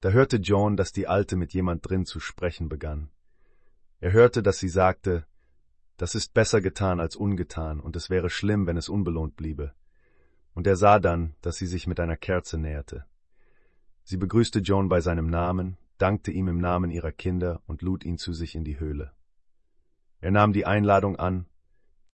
Da 0.00 0.10
hörte 0.10 0.36
John, 0.36 0.76
dass 0.76 0.92
die 0.92 1.08
Alte 1.08 1.36
mit 1.36 1.52
jemand 1.52 1.88
drin 1.88 2.04
zu 2.04 2.20
sprechen 2.20 2.68
begann. 2.68 3.10
Er 4.00 4.12
hörte, 4.12 4.42
dass 4.42 4.58
sie 4.58 4.68
sagte, 4.68 5.26
das 5.96 6.14
ist 6.14 6.32
besser 6.32 6.60
getan 6.60 7.00
als 7.00 7.16
ungetan, 7.16 7.80
und 7.80 7.96
es 7.96 8.08
wäre 8.08 8.30
schlimm, 8.30 8.68
wenn 8.68 8.76
es 8.76 8.88
unbelohnt 8.88 9.34
bliebe. 9.34 9.74
Und 10.54 10.68
er 10.68 10.76
sah 10.76 11.00
dann, 11.00 11.34
dass 11.40 11.56
sie 11.56 11.66
sich 11.66 11.88
mit 11.88 11.98
einer 11.98 12.16
Kerze 12.16 12.58
näherte. 12.58 13.04
Sie 14.10 14.16
begrüßte 14.16 14.60
John 14.60 14.88
bei 14.88 15.02
seinem 15.02 15.28
Namen, 15.28 15.76
dankte 15.98 16.30
ihm 16.30 16.48
im 16.48 16.56
Namen 16.56 16.90
ihrer 16.90 17.12
Kinder 17.12 17.60
und 17.66 17.82
lud 17.82 18.06
ihn 18.06 18.16
zu 18.16 18.32
sich 18.32 18.54
in 18.54 18.64
die 18.64 18.80
Höhle. 18.80 19.12
Er 20.22 20.30
nahm 20.30 20.54
die 20.54 20.64
Einladung 20.64 21.16
an, 21.16 21.44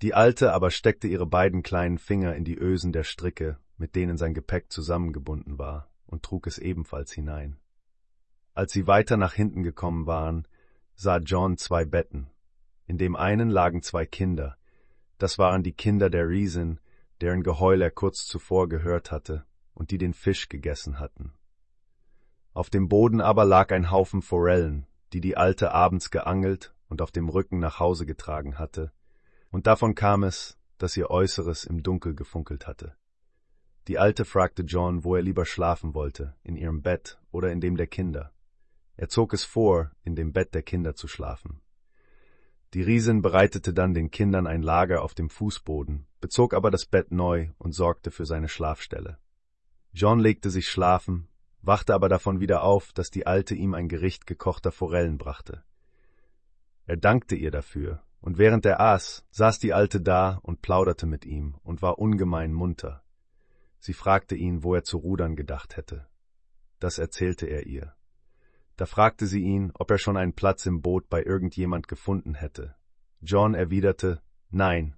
die 0.02 0.14
Alte 0.14 0.54
aber 0.54 0.72
steckte 0.72 1.10
ihre 1.10 1.26
beiden 1.26 1.64
kleinen 1.64 1.98
Finger 1.98 2.34
in 2.34 2.46
die 2.46 2.58
Ösen 2.58 2.94
der 2.94 3.04
Stricke, 3.04 3.58
mit 3.76 3.98
denen 3.98 4.16
sein 4.16 4.34
Gepäck 4.34 4.72
zusammengebunden 4.72 5.60
war, 5.60 5.92
und 6.06 6.24
trug 6.24 6.48
es 6.48 6.60
ebenfalls 6.60 7.12
hinein. 7.12 7.58
Als 8.54 8.72
sie 8.72 8.88
weiter 8.88 9.18
nach 9.18 9.34
hinten 9.34 9.62
gekommen 9.62 10.06
waren, 10.06 10.48
sah 10.96 11.18
John 11.18 11.58
zwei 11.58 11.84
Betten. 11.84 12.30
In 12.88 13.00
dem 13.00 13.18
einen 13.18 13.50
lagen 13.50 13.82
zwei 13.82 14.06
Kinder. 14.06 14.56
Das 15.18 15.38
waren 15.38 15.62
die 15.62 15.74
Kinder 15.74 16.10
der 16.10 16.30
Riesin, 16.30 16.80
deren 17.20 17.44
Geheul 17.44 17.82
er 17.82 17.92
kurz 17.92 18.26
zuvor 18.26 18.70
gehört 18.70 19.12
hatte 19.12 19.44
und 19.74 19.92
die 19.92 19.98
den 19.98 20.14
Fisch 20.14 20.48
gegessen 20.48 20.98
hatten. 20.98 21.34
Auf 22.54 22.70
dem 22.70 22.90
Boden 22.90 23.22
aber 23.22 23.46
lag 23.46 23.72
ein 23.72 23.92
Haufen 23.92 24.22
Forellen, 24.22 24.86
die 25.14 25.22
die 25.22 25.38
Alte 25.38 25.72
abends 25.72 26.12
geangelt 26.12 26.74
und 26.90 27.02
auf 27.02 27.12
dem 27.12 27.30
Rücken 27.30 27.60
nach 27.60 27.80
Hause 27.80 28.06
getragen 28.06 28.60
hatte, 28.60 28.92
und 29.52 29.68
davon 29.68 29.96
kam 29.96 30.24
es, 30.24 30.58
dass 30.78 30.98
ihr 30.98 31.10
Äußeres 31.10 31.64
im 31.64 31.84
Dunkel 31.84 32.16
gefunkelt 32.16 32.68
hatte. 32.68 32.96
Die 33.88 33.98
Alte 33.98 34.26
fragte 34.26 34.64
John, 34.64 35.04
wo 35.04 35.16
er 35.16 35.22
lieber 35.22 35.46
schlafen 35.46 35.94
wollte, 35.94 36.36
in 36.44 36.56
ihrem 36.56 36.82
Bett 36.82 37.20
oder 37.32 37.52
in 37.52 37.62
dem 37.62 37.78
der 37.78 37.88
Kinder. 37.88 38.32
Er 38.96 39.10
zog 39.10 39.34
es 39.34 39.44
vor, 39.44 39.92
in 40.04 40.16
dem 40.16 40.34
Bett 40.34 40.54
der 40.54 40.62
Kinder 40.62 40.96
zu 40.96 41.08
schlafen. 41.08 41.62
Die 42.74 42.82
Riesin 42.82 43.22
bereitete 43.22 43.74
dann 43.74 43.94
den 43.94 44.12
Kindern 44.12 44.48
ein 44.48 44.62
Lager 44.62 45.02
auf 45.02 45.14
dem 45.14 45.30
Fußboden, 45.30 46.06
bezog 46.20 46.54
aber 46.54 46.72
das 46.72 46.86
Bett 46.86 47.12
neu 47.12 47.50
und 47.58 47.74
sorgte 47.74 48.12
für 48.12 48.26
seine 48.26 48.48
Schlafstelle. 48.48 49.18
John 49.92 50.20
legte 50.20 50.50
sich 50.50 50.70
schlafen, 50.70 51.28
wachte 51.62 51.94
aber 51.94 52.10
davon 52.10 52.40
wieder 52.40 52.64
auf, 52.64 52.92
dass 52.94 53.12
die 53.12 53.28
Alte 53.28 53.56
ihm 53.56 53.74
ein 53.74 53.88
Gericht 53.88 54.26
gekochter 54.26 54.72
Forellen 54.72 55.18
brachte. 55.18 55.64
Er 56.86 56.98
dankte 56.98 57.36
ihr 57.36 57.52
dafür, 57.52 58.02
und 58.20 58.38
während 58.38 58.66
er 58.66 58.80
aß, 58.80 59.26
saß 59.32 59.60
die 59.60 59.74
Alte 59.74 60.02
da 60.02 60.40
und 60.44 60.62
plauderte 60.62 61.06
mit 61.06 61.26
ihm 61.26 61.56
und 61.64 61.82
war 61.82 62.00
ungemein 62.00 62.54
munter. 62.54 63.04
Sie 63.80 63.94
fragte 63.94 64.36
ihn, 64.36 64.64
wo 64.64 64.76
er 64.76 64.84
zu 64.84 64.98
rudern 64.98 65.36
gedacht 65.36 65.78
hätte. 65.78 66.08
Das 66.80 67.00
erzählte 67.00 67.48
er 67.48 67.66
ihr. 67.66 67.96
Da 68.78 68.86
fragte 68.86 69.28
sie 69.28 69.42
ihn, 69.42 69.72
ob 69.74 69.92
er 69.92 69.98
schon 69.98 70.18
einen 70.18 70.34
Platz 70.34 70.66
im 70.66 70.82
Boot 70.82 71.10
bei 71.10 71.24
irgendjemand 71.24 71.88
gefunden 71.88 72.36
hätte. 72.36 72.76
John 73.22 73.54
erwiderte 73.54 74.22
Nein. 74.50 74.96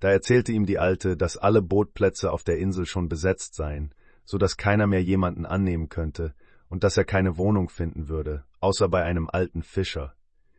Da 0.00 0.10
erzählte 0.10 0.52
ihm 0.52 0.66
die 0.66 0.78
Alte, 0.78 1.16
dass 1.16 1.36
alle 1.36 1.62
Bootplätze 1.62 2.30
auf 2.30 2.44
der 2.44 2.58
Insel 2.58 2.86
schon 2.86 3.08
besetzt 3.08 3.54
seien, 3.54 3.94
so 4.26 4.36
dass 4.36 4.58
keiner 4.58 4.86
mehr 4.86 5.02
jemanden 5.02 5.46
annehmen 5.46 5.88
könnte 5.88 6.34
und 6.68 6.84
dass 6.84 6.96
er 6.96 7.04
keine 7.04 7.38
Wohnung 7.38 7.70
finden 7.70 8.08
würde, 8.08 8.44
außer 8.60 8.88
bei 8.88 9.02
einem 9.04 9.30
alten 9.30 9.62
Fischer, 9.62 10.14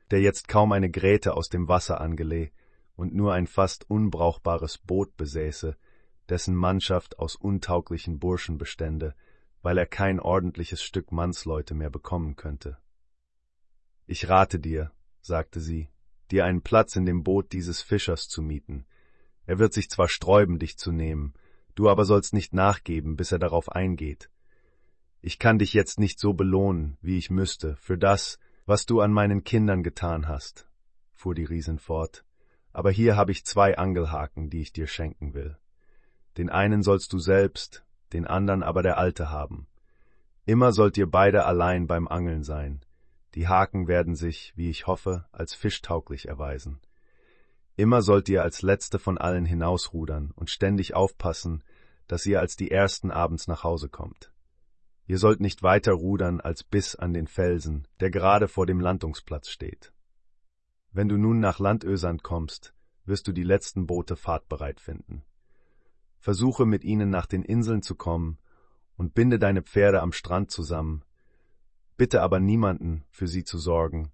der 0.09 0.21
jetzt 0.21 0.47
kaum 0.47 0.71
eine 0.71 0.89
Gräte 0.89 1.35
aus 1.35 1.49
dem 1.49 1.67
Wasser 1.67 2.01
angeleh 2.01 2.51
und 2.95 3.13
nur 3.13 3.33
ein 3.33 3.45
fast 3.45 3.89
unbrauchbares 3.89 4.79
Boot 4.79 5.15
besäße, 5.17 5.77
dessen 6.29 6.55
Mannschaft 6.55 7.19
aus 7.19 7.35
untauglichen 7.35 8.19
Burschen 8.19 8.57
bestände, 8.57 9.13
weil 9.61 9.77
er 9.77 9.85
kein 9.85 10.19
ordentliches 10.19 10.81
Stück 10.81 11.11
Mannsleute 11.11 11.75
mehr 11.75 11.89
bekommen 11.89 12.35
könnte. 12.35 12.77
Ich 14.05 14.29
rate 14.29 14.59
dir, 14.59 14.91
sagte 15.19 15.59
sie, 15.59 15.89
dir 16.31 16.45
einen 16.45 16.61
Platz 16.61 16.95
in 16.95 17.05
dem 17.05 17.23
Boot 17.23 17.51
dieses 17.51 17.81
Fischers 17.81 18.29
zu 18.29 18.41
mieten. 18.41 18.85
Er 19.45 19.59
wird 19.59 19.73
sich 19.73 19.89
zwar 19.89 20.07
sträuben, 20.07 20.57
dich 20.59 20.77
zu 20.77 20.91
nehmen, 20.91 21.33
du 21.77 21.89
aber 21.89 22.05
sollst 22.05 22.33
nicht 22.33 22.53
nachgeben, 22.53 23.15
bis 23.15 23.31
er 23.31 23.39
darauf 23.39 23.71
eingeht. 23.71 24.29
Ich 25.21 25.39
kann 25.39 25.59
dich 25.59 25.73
jetzt 25.73 25.99
nicht 25.99 26.19
so 26.19 26.33
belohnen, 26.33 26.97
wie 27.01 27.17
ich 27.17 27.29
müsste, 27.29 27.75
für 27.77 27.97
das, 27.97 28.39
was 28.65 28.85
du 28.85 28.99
an 29.01 29.11
meinen 29.13 29.43
Kindern 29.43 29.83
getan 29.83 30.27
hast, 30.27 30.67
fuhr 31.13 31.35
die 31.35 31.45
Riesin 31.45 31.79
fort, 31.79 32.25
aber 32.73 32.91
hier 32.91 33.15
habe 33.15 33.31
ich 33.31 33.45
zwei 33.45 33.77
Angelhaken, 33.77 34.49
die 34.49 34.61
ich 34.61 34.73
dir 34.73 34.87
schenken 34.87 35.33
will. 35.33 35.57
Den 36.37 36.49
einen 36.49 36.83
sollst 36.83 37.13
du 37.13 37.19
selbst, 37.19 37.85
den 38.13 38.25
andern 38.25 38.63
aber 38.63 38.83
der 38.83 38.97
Alte 38.97 39.29
haben. 39.29 39.67
Immer 40.45 40.71
sollt 40.71 40.97
ihr 40.97 41.09
beide 41.09 41.45
allein 41.45 41.87
beim 41.87 42.07
Angeln 42.07 42.43
sein. 42.43 42.81
Die 43.35 43.47
Haken 43.47 43.87
werden 43.87 44.15
sich, 44.15 44.53
wie 44.55 44.69
ich 44.69 44.87
hoffe, 44.87 45.25
als 45.31 45.53
fischtauglich 45.53 46.27
erweisen. 46.27 46.79
Immer 47.77 48.01
sollt 48.01 48.27
ihr 48.27 48.41
als 48.41 48.63
Letzte 48.63 48.97
von 48.97 49.19
allen 49.19 49.45
hinausrudern 49.45 50.31
und 50.35 50.49
ständig 50.49 50.95
aufpassen, 50.95 51.63
dass 52.07 52.25
ihr 52.25 52.39
als 52.39 52.55
die 52.55 52.71
Ersten 52.71 53.11
abends 53.11 53.47
nach 53.47 53.63
Hause 53.63 53.87
kommt. 53.87 54.33
Ihr 55.05 55.19
sollt 55.19 55.39
nicht 55.41 55.61
weiter 55.61 55.93
rudern 55.93 56.41
als 56.41 56.63
bis 56.63 56.95
an 56.95 57.13
den 57.13 57.27
Felsen, 57.27 57.87
der 57.99 58.09
gerade 58.09 58.47
vor 58.47 58.65
dem 58.65 58.79
Landungsplatz 58.79 59.49
steht. 59.49 59.93
Wenn 60.91 61.07
du 61.07 61.17
nun 61.17 61.39
nach 61.39 61.59
Landösand 61.59 62.23
kommst, 62.23 62.73
wirst 63.05 63.27
du 63.27 63.31
die 63.31 63.43
letzten 63.43 63.85
Boote 63.85 64.15
fahrtbereit 64.15 64.79
finden. 64.79 65.23
Versuche 66.17 66.65
mit 66.65 66.83
ihnen 66.83 67.11
nach 67.11 67.27
den 67.27 67.43
Inseln 67.43 67.83
zu 67.83 67.93
kommen 67.93 68.39
und 68.95 69.13
binde 69.13 69.37
deine 69.37 69.61
Pferde 69.61 70.01
am 70.01 70.13
Strand 70.13 70.49
zusammen. 70.49 71.03
Bitte 71.95 72.23
aber 72.23 72.39
niemanden, 72.39 73.03
für 73.11 73.27
sie 73.27 73.43
zu 73.43 73.59
sorgen, 73.59 74.11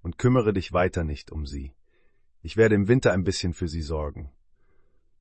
und 0.00 0.16
kümmere 0.16 0.54
dich 0.54 0.72
weiter 0.72 1.04
nicht 1.04 1.30
um 1.30 1.44
sie. 1.44 1.74
Ich 2.42 2.56
werde 2.56 2.74
im 2.74 2.88
Winter 2.88 3.12
ein 3.12 3.22
bisschen 3.22 3.54
für 3.54 3.68
sie 3.68 3.82
sorgen. 3.82 4.32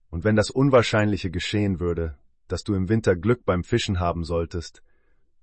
Und 0.09 0.23
wenn 0.23 0.35
das 0.35 0.49
Unwahrscheinliche 0.49 1.29
geschehen 1.29 1.79
würde, 1.79 2.17
dass 2.47 2.63
du 2.63 2.73
im 2.73 2.89
Winter 2.89 3.15
Glück 3.15 3.45
beim 3.45 3.63
Fischen 3.63 3.99
haben 3.99 4.23
solltest, 4.23 4.81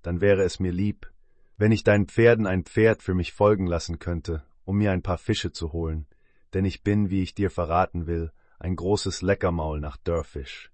dann 0.03 0.21
wäre 0.21 0.43
es 0.43 0.59
mir 0.59 0.73
lieb, 0.73 1.11
wenn 1.57 1.73
ich 1.73 1.85
deinen 1.85 2.07
Pferden 2.07 2.47
ein 2.47 2.65
Pferd 2.65 3.03
für 3.03 3.15
mich 3.15 3.33
folgen 3.33 3.67
lassen 3.67 3.99
könnte, 3.99 4.45
um 4.65 4.79
mir 4.79 4.91
ein 4.91 5.03
paar 5.03 5.19
Fische 5.19 5.53
zu 5.53 5.73
holen, 5.73 6.07
denn 6.53 6.65
ich 6.65 6.83
bin, 6.83 7.11
wie 7.11 7.23
ich 7.23 7.35
dir 7.35 7.51
verraten 7.51 8.07
will, 8.07 8.33
ein 8.59 8.75
großes 8.75 9.23
Leckermaul 9.23 9.81
nach 9.81 9.97
Dörrfisch. 9.99 10.73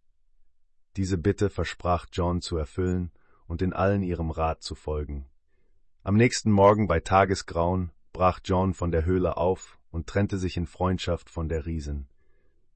Diese 0.97 1.18
Bitte 1.18 1.51
versprach 1.51 2.06
John 2.12 2.40
zu 2.40 2.56
erfüllen 2.56 3.12
und 3.47 3.60
in 3.60 3.72
allen 3.72 4.02
ihrem 4.02 4.31
Rat 4.31 4.62
zu 4.62 4.74
folgen. 4.74 5.26
Am 6.02 6.16
nächsten 6.16 6.51
Morgen 6.51 6.86
bei 6.86 7.01
Tagesgrauen 7.01 7.90
brach 8.12 8.40
John 8.44 8.74
von 8.74 8.90
der 8.90 9.05
Höhle 9.05 9.36
auf 9.36 9.78
und 9.94 10.08
trennte 10.08 10.38
sich 10.38 10.56
in 10.56 10.66
Freundschaft 10.66 11.30
von 11.30 11.48
der 11.48 11.66
Riesin. 11.66 12.08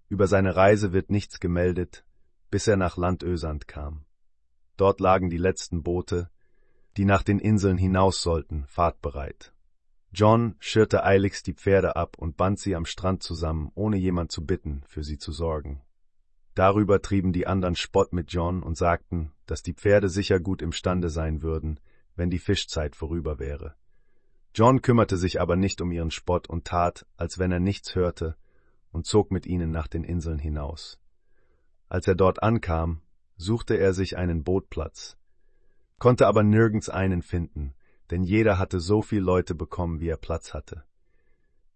Über 0.09 0.29
seine 0.29 0.55
Reise 0.55 0.93
wird 0.93 1.11
nichts 1.11 1.41
gemeldet, 1.41 2.05
bis 2.51 2.69
er 2.69 2.77
nach 2.77 2.97
Landösand 2.97 3.67
kam. 3.67 4.05
Dort 4.77 5.01
lagen 5.01 5.29
die 5.29 5.37
letzten 5.37 5.83
Boote, 5.83 6.31
die 6.97 7.05
nach 7.05 7.25
den 7.25 7.41
Inseln 7.41 7.77
hinaus 7.77 8.23
sollten, 8.23 8.65
fahrtbereit. 8.69 9.53
John 10.13 10.55
schirrte 10.61 11.05
eiligst 11.05 11.47
die 11.49 11.55
Pferde 11.55 11.97
ab 11.97 12.17
und 12.19 12.37
band 12.37 12.61
sie 12.61 12.77
am 12.77 12.87
Strand 12.87 13.23
zusammen, 13.23 13.73
ohne 13.75 13.97
jemand 13.97 14.31
zu 14.31 14.47
bitten, 14.47 14.83
für 14.87 15.03
sie 15.03 15.19
zu 15.19 15.33
sorgen. 15.33 15.83
Darüber 16.55 17.03
trieben 17.03 17.33
die 17.33 17.47
anderen 17.47 17.77
Spott 17.77 18.13
mit 18.13 18.33
John 18.33 18.63
und 18.63 18.77
sagten, 18.77 19.33
dass 19.47 19.63
die 19.63 19.75
Pferde 19.75 20.09
sicher 20.09 20.41
gut 20.41 20.63
imstande 20.63 21.11
sein 21.11 21.43
würden, 21.43 21.81
wenn 22.15 22.31
die 22.31 22.39
Fischzeit 22.39 22.97
vorüber 22.97 23.39
wäre. 23.39 23.75
John 24.55 24.83
kümmerte 24.83 25.17
sich 25.17 25.41
aber 25.41 25.57
nicht 25.57 25.81
um 25.81 25.93
ihren 25.93 26.11
Spott 26.11 26.49
und 26.49 26.65
tat, 26.65 27.07
als 27.17 27.39
wenn 27.39 27.53
er 27.53 27.61
nichts 27.61 27.95
hörte, 27.95 28.37
und 28.91 29.07
zog 29.07 29.31
mit 29.31 29.47
ihnen 29.47 29.71
nach 29.71 29.87
den 29.87 30.05
Inseln 30.05 30.39
hinaus. 30.39 30.99
Als 31.89 32.07
er 32.07 32.15
dort 32.15 32.43
ankam, 32.43 33.03
suchte 33.37 33.77
er 33.77 33.95
sich 33.95 34.17
einen 34.17 34.45
Bootplatz, 34.45 35.17
konnte 35.99 36.27
aber 36.27 36.43
nirgends 36.43 36.89
einen 36.89 37.23
finden, 37.23 37.75
denn 38.11 38.23
jeder 38.23 38.59
hatte 38.59 38.81
so 38.81 39.03
viel 39.03 39.21
Leute 39.21 39.55
bekommen, 39.55 40.01
wie 40.01 40.09
er 40.09 40.17
Platz 40.17 40.55
hatte. 40.55 40.85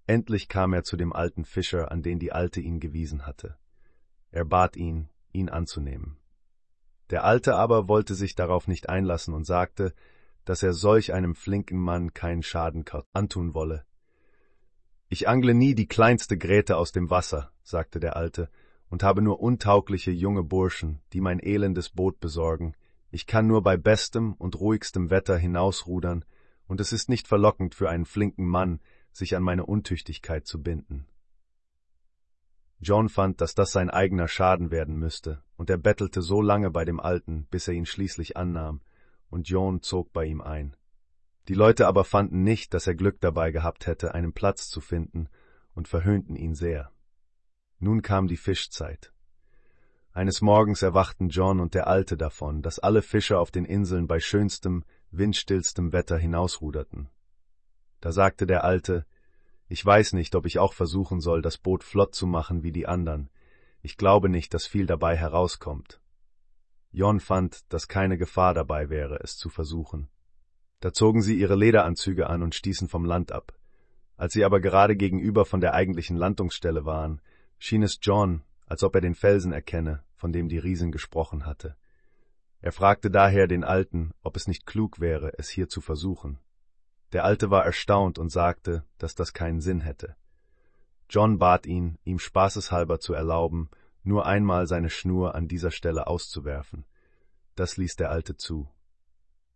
Endlich 0.06 0.48
kam 0.48 0.72
er 0.72 0.82
zu 0.82 0.96
dem 0.96 1.12
alten 1.12 1.44
Fischer, 1.44 1.92
an 1.92 2.02
den 2.02 2.18
die 2.18 2.32
Alte 2.32 2.60
ihn 2.60 2.80
gewiesen 2.80 3.26
hatte. 3.26 3.56
Er 4.30 4.44
bat 4.44 4.76
ihn, 4.76 5.08
ihn 5.32 5.48
anzunehmen. 5.48 6.18
Der 7.10 7.24
Alte 7.24 7.56
aber 7.56 7.88
wollte 7.88 8.14
sich 8.14 8.34
darauf 8.34 8.66
nicht 8.66 8.88
einlassen 8.88 9.34
und 9.34 9.44
sagte, 9.44 9.94
dass 10.44 10.62
er 10.62 10.72
solch 10.72 11.12
einem 11.12 11.34
flinken 11.34 11.78
Mann 11.78 12.14
keinen 12.14 12.42
Schaden 12.42 12.84
antun 13.12 13.54
wolle. 13.54 13.84
Ich 15.08 15.28
angle 15.28 15.54
nie 15.54 15.74
die 15.74 15.88
kleinste 15.88 16.38
Gräte 16.38 16.76
aus 16.76 16.92
dem 16.92 17.10
Wasser, 17.10 17.52
sagte 17.62 18.00
der 18.00 18.16
Alte, 18.16 18.48
und 18.88 19.02
habe 19.02 19.22
nur 19.22 19.40
untaugliche 19.40 20.10
junge 20.10 20.42
Burschen, 20.42 21.00
die 21.12 21.20
mein 21.20 21.38
elendes 21.38 21.90
Boot 21.90 22.20
besorgen. 22.20 22.74
Ich 23.10 23.26
kann 23.26 23.46
nur 23.46 23.62
bei 23.62 23.76
bestem 23.76 24.34
und 24.34 24.58
ruhigstem 24.58 25.10
Wetter 25.10 25.36
hinausrudern, 25.36 26.24
und 26.66 26.80
es 26.80 26.92
ist 26.92 27.08
nicht 27.08 27.28
verlockend 27.28 27.74
für 27.74 27.90
einen 27.90 28.06
flinken 28.06 28.46
Mann, 28.46 28.80
sich 29.12 29.36
an 29.36 29.42
meine 29.42 29.66
Untüchtigkeit 29.66 30.46
zu 30.46 30.62
binden. 30.62 31.06
John 32.80 33.08
fand, 33.08 33.40
dass 33.40 33.54
das 33.54 33.70
sein 33.70 33.90
eigener 33.90 34.28
Schaden 34.28 34.70
werden 34.70 34.96
müsste, 34.96 35.42
und 35.56 35.70
er 35.70 35.78
bettelte 35.78 36.20
so 36.20 36.42
lange 36.42 36.70
bei 36.70 36.84
dem 36.84 36.98
Alten, 36.98 37.46
bis 37.50 37.68
er 37.68 37.74
ihn 37.74 37.86
schließlich 37.86 38.36
annahm, 38.36 38.80
und 39.32 39.48
John 39.48 39.80
zog 39.80 40.12
bei 40.12 40.26
ihm 40.26 40.42
ein. 40.42 40.76
Die 41.48 41.54
Leute 41.54 41.86
aber 41.86 42.04
fanden 42.04 42.42
nicht, 42.42 42.74
dass 42.74 42.86
er 42.86 42.94
Glück 42.94 43.20
dabei 43.20 43.50
gehabt 43.50 43.86
hätte, 43.86 44.14
einen 44.14 44.32
Platz 44.32 44.68
zu 44.68 44.80
finden, 44.80 45.28
und 45.74 45.88
verhöhnten 45.88 46.36
ihn 46.36 46.54
sehr. 46.54 46.92
Nun 47.78 48.02
kam 48.02 48.28
die 48.28 48.36
Fischzeit. 48.36 49.10
Eines 50.12 50.42
Morgens 50.42 50.82
erwachten 50.82 51.30
John 51.30 51.60
und 51.60 51.72
der 51.72 51.86
Alte 51.86 52.18
davon, 52.18 52.60
dass 52.60 52.78
alle 52.78 53.00
Fischer 53.00 53.40
auf 53.40 53.50
den 53.50 53.64
Inseln 53.64 54.06
bei 54.06 54.20
schönstem, 54.20 54.84
windstillstem 55.10 55.94
Wetter 55.94 56.18
hinausruderten. 56.18 57.08
Da 58.00 58.12
sagte 58.12 58.46
der 58.46 58.64
Alte, 58.64 59.06
ich 59.66 59.84
weiß 59.84 60.12
nicht, 60.12 60.34
ob 60.34 60.44
ich 60.44 60.58
auch 60.58 60.74
versuchen 60.74 61.20
soll, 61.20 61.40
das 61.40 61.56
Boot 61.56 61.82
flott 61.82 62.14
zu 62.14 62.26
machen 62.26 62.62
wie 62.62 62.72
die 62.72 62.86
anderen. 62.86 63.30
Ich 63.80 63.96
glaube 63.96 64.28
nicht, 64.28 64.52
dass 64.52 64.66
viel 64.66 64.84
dabei 64.84 65.16
herauskommt. 65.16 66.01
Jon 66.92 67.20
fand, 67.20 67.72
dass 67.72 67.88
keine 67.88 68.18
Gefahr 68.18 68.52
dabei 68.52 68.90
wäre, 68.90 69.18
es 69.22 69.36
zu 69.36 69.48
versuchen. 69.48 70.08
Da 70.80 70.92
zogen 70.92 71.22
sie 71.22 71.38
ihre 71.38 71.56
Lederanzüge 71.56 72.28
an 72.28 72.42
und 72.42 72.54
stießen 72.54 72.88
vom 72.88 73.06
Land 73.06 73.32
ab. 73.32 73.54
Als 74.16 74.34
sie 74.34 74.44
aber 74.44 74.60
gerade 74.60 74.94
gegenüber 74.94 75.46
von 75.46 75.60
der 75.60 75.72
eigentlichen 75.72 76.16
Landungsstelle 76.16 76.84
waren, 76.84 77.22
schien 77.58 77.82
es 77.82 77.98
John, 78.02 78.42
als 78.66 78.82
ob 78.82 78.94
er 78.94 79.00
den 79.00 79.14
Felsen 79.14 79.52
erkenne, 79.52 80.04
von 80.14 80.32
dem 80.32 80.48
die 80.48 80.58
Riesen 80.58 80.92
gesprochen 80.92 81.46
hatte. 81.46 81.76
Er 82.60 82.72
fragte 82.72 83.10
daher 83.10 83.46
den 83.48 83.64
Alten, 83.64 84.12
ob 84.22 84.36
es 84.36 84.46
nicht 84.46 84.66
klug 84.66 85.00
wäre, 85.00 85.38
es 85.38 85.48
hier 85.48 85.68
zu 85.68 85.80
versuchen. 85.80 86.38
Der 87.12 87.24
Alte 87.24 87.50
war 87.50 87.64
erstaunt 87.64 88.18
und 88.18 88.30
sagte, 88.30 88.84
dass 88.98 89.14
das 89.14 89.32
keinen 89.32 89.60
Sinn 89.60 89.80
hätte. 89.80 90.14
John 91.08 91.38
bat 91.38 91.66
ihn, 91.66 91.98
ihm 92.04 92.18
spaßeshalber 92.18 93.00
zu 93.00 93.14
erlauben, 93.14 93.70
nur 94.02 94.26
einmal 94.26 94.66
seine 94.66 94.90
Schnur 94.90 95.34
an 95.34 95.48
dieser 95.48 95.70
Stelle 95.70 96.06
auszuwerfen. 96.06 96.84
Das 97.54 97.76
ließ 97.76 97.96
der 97.96 98.10
Alte 98.10 98.36
zu. 98.36 98.68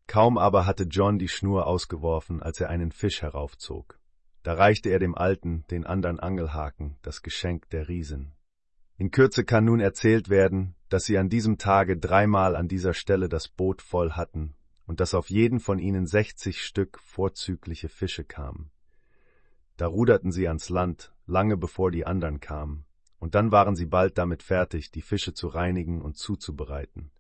Kaum 0.07 0.39
aber 0.39 0.67
hatte 0.67 0.85
John 0.85 1.19
die 1.19 1.29
Schnur 1.29 1.67
ausgeworfen, 1.67 2.43
als 2.43 2.61
er 2.61 2.69
einen 2.69 2.93
Fisch 2.93 3.23
heraufzog. 3.23 3.99
Da 4.43 4.55
reichte 4.55 4.91
er 4.91 5.01
dem 5.01 5.17
Alten, 5.17 5.65
den 5.71 5.85
andern 5.85 6.21
Angelhaken, 6.21 6.97
das 7.03 7.23
Geschenk 7.23 7.69
der 7.71 7.89
Riesen. 7.89 8.33
In 8.97 9.11
Kürze 9.11 9.45
kann 9.45 9.65
nun 9.65 9.81
erzählt 9.81 10.29
werden, 10.29 10.77
dass 10.89 11.05
sie 11.05 11.19
an 11.19 11.29
diesem 11.29 11.59
Tage 11.59 11.97
dreimal 11.97 12.55
an 12.55 12.69
dieser 12.69 12.95
Stelle 12.95 13.29
das 13.29 13.49
Boot 13.49 13.83
voll 13.83 14.13
hatten 14.13 14.55
und 14.87 15.01
dass 15.01 15.15
auf 15.15 15.29
jeden 15.29 15.59
von 15.59 15.79
ihnen 15.79 16.07
sechzig 16.07 16.63
Stück 16.63 17.01
vorzügliche 17.01 17.89
Fische 17.89 18.25
kamen. 18.25 18.71
Da 19.77 19.87
ruderten 19.87 20.31
sie 20.31 20.47
ans 20.47 20.69
Land, 20.69 21.13
lange 21.27 21.57
bevor 21.57 21.91
die 21.91 22.07
anderen 22.07 22.41
kamen, 22.41 22.87
und 23.19 23.35
dann 23.35 23.53
waren 23.53 23.77
sie 23.77 23.87
bald 23.87 24.19
damit 24.19 24.43
fertig, 24.43 24.91
die 24.91 25.03
Fische 25.03 25.35
zu 25.35 25.49
reinigen 25.49 26.03
und 26.03 26.17
zuzubereiten. 26.17 27.11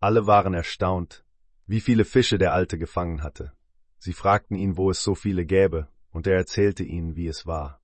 Alle 0.00 0.26
waren 0.26 0.54
erstaunt, 0.54 1.24
wie 1.66 1.80
viele 1.80 2.04
Fische 2.04 2.38
der 2.38 2.52
Alte 2.52 2.78
gefangen 2.78 3.22
hatte. 3.22 3.52
Sie 3.98 4.12
fragten 4.12 4.56
ihn, 4.56 4.76
wo 4.76 4.90
es 4.90 5.02
so 5.02 5.14
viele 5.14 5.46
gäbe, 5.46 5.88
und 6.10 6.26
er 6.26 6.36
erzählte 6.36 6.84
ihnen, 6.84 7.16
wie 7.16 7.26
es 7.26 7.46
war. 7.46 7.80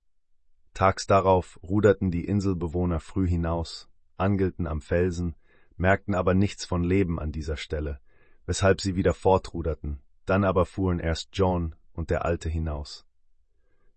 Tags 0.73 1.07
darauf 1.07 1.59
ruderten 1.63 2.11
die 2.11 2.25
Inselbewohner 2.25 2.99
früh 2.99 3.27
hinaus, 3.27 3.89
angelten 4.17 4.67
am 4.67 4.81
Felsen, 4.81 5.35
merkten 5.77 6.13
aber 6.13 6.33
nichts 6.33 6.63
von 6.63 6.83
Leben 6.83 7.19
an 7.19 7.31
dieser 7.31 7.57
Stelle, 7.57 7.99
weshalb 8.45 8.81
sie 8.81 8.95
wieder 8.95 9.13
fortruderten, 9.13 9.99
dann 10.25 10.43
aber 10.43 10.65
fuhren 10.65 10.99
erst 10.99 11.29
John 11.33 11.75
und 11.93 12.09
der 12.09 12.23
Alte 12.23 12.49
hinaus. 12.49 13.05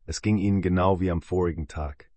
Es 0.06 0.20
ging 0.20 0.38
ihnen 0.38 0.62
genau 0.62 1.00
wie 1.00 1.10
am 1.10 1.22
vorigen 1.22 1.68
Tag. 1.68 2.10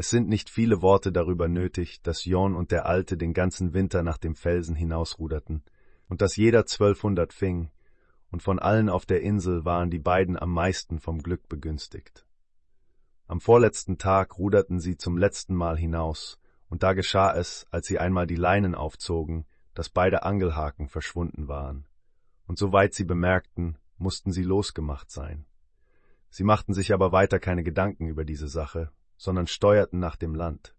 Es 0.00 0.10
sind 0.10 0.28
nicht 0.28 0.48
viele 0.48 0.80
Worte 0.80 1.10
darüber 1.10 1.48
nötig, 1.48 2.00
dass 2.02 2.24
John 2.24 2.54
und 2.54 2.70
der 2.70 2.86
Alte 2.86 3.16
den 3.16 3.34
ganzen 3.34 3.74
Winter 3.74 4.04
nach 4.04 4.16
dem 4.16 4.36
Felsen 4.36 4.76
hinausruderten, 4.76 5.64
und 6.08 6.22
dass 6.22 6.36
jeder 6.36 6.66
zwölfhundert 6.66 7.32
fing, 7.32 7.72
und 8.30 8.40
von 8.40 8.60
allen 8.60 8.90
auf 8.90 9.06
der 9.06 9.22
Insel 9.22 9.64
waren 9.64 9.90
die 9.90 9.98
beiden 9.98 10.38
am 10.38 10.52
meisten 10.52 11.00
vom 11.00 11.20
Glück 11.20 11.48
begünstigt. 11.48 12.24
Am 13.26 13.40
vorletzten 13.40 13.98
Tag 13.98 14.38
ruderten 14.38 14.78
sie 14.78 14.96
zum 14.96 15.18
letzten 15.18 15.56
Mal 15.56 15.76
hinaus, 15.76 16.38
und 16.68 16.84
da 16.84 16.92
geschah 16.92 17.34
es, 17.34 17.66
als 17.72 17.88
sie 17.88 17.98
einmal 17.98 18.28
die 18.28 18.36
Leinen 18.36 18.76
aufzogen, 18.76 19.46
dass 19.74 19.88
beide 19.88 20.22
Angelhaken 20.22 20.86
verschwunden 20.86 21.48
waren, 21.48 21.88
und 22.46 22.56
soweit 22.56 22.94
sie 22.94 23.04
bemerkten, 23.04 23.78
mussten 23.96 24.30
sie 24.30 24.44
losgemacht 24.44 25.10
sein. 25.10 25.44
Sie 26.30 26.44
machten 26.44 26.72
sich 26.72 26.92
aber 26.92 27.10
weiter 27.10 27.40
keine 27.40 27.64
Gedanken 27.64 28.06
über 28.06 28.24
diese 28.24 28.46
Sache, 28.46 28.92
sondern 29.18 29.46
steuerten 29.46 29.98
nach 29.98 30.16
dem 30.16 30.34
Land. 30.34 30.74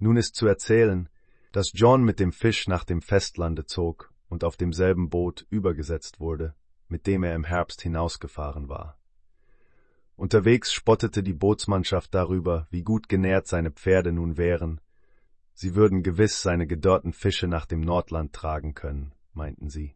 Nun 0.00 0.16
ist 0.16 0.34
zu 0.34 0.48
erzählen, 0.48 1.08
dass 1.52 1.70
John 1.72 2.02
mit 2.02 2.18
dem 2.18 2.32
Fisch 2.32 2.66
nach 2.66 2.82
dem 2.82 3.00
Festlande 3.00 3.64
zog 3.66 4.12
und 4.28 4.42
auf 4.42 4.56
demselben 4.56 5.08
Boot 5.08 5.46
übergesetzt 5.50 6.18
wurde, 6.18 6.56
mit 6.88 7.06
dem 7.06 7.22
er 7.22 7.36
im 7.36 7.44
Herbst 7.44 7.82
hinausgefahren 7.82 8.68
war. 8.68 8.98
Unterwegs 10.16 10.72
spottete 10.72 11.22
die 11.22 11.34
Bootsmannschaft 11.34 12.12
darüber, 12.12 12.66
wie 12.70 12.82
gut 12.82 13.08
genährt 13.08 13.46
seine 13.46 13.70
Pferde 13.70 14.10
nun 14.10 14.36
wären 14.36 14.80
Sie 15.62 15.74
würden 15.74 16.02
gewiss 16.02 16.40
seine 16.40 16.66
gedörrten 16.66 17.12
Fische 17.12 17.46
nach 17.46 17.66
dem 17.66 17.82
Nordland 17.82 18.32
tragen 18.32 18.72
können, 18.72 19.12
meinten 19.34 19.68
sie. 19.68 19.94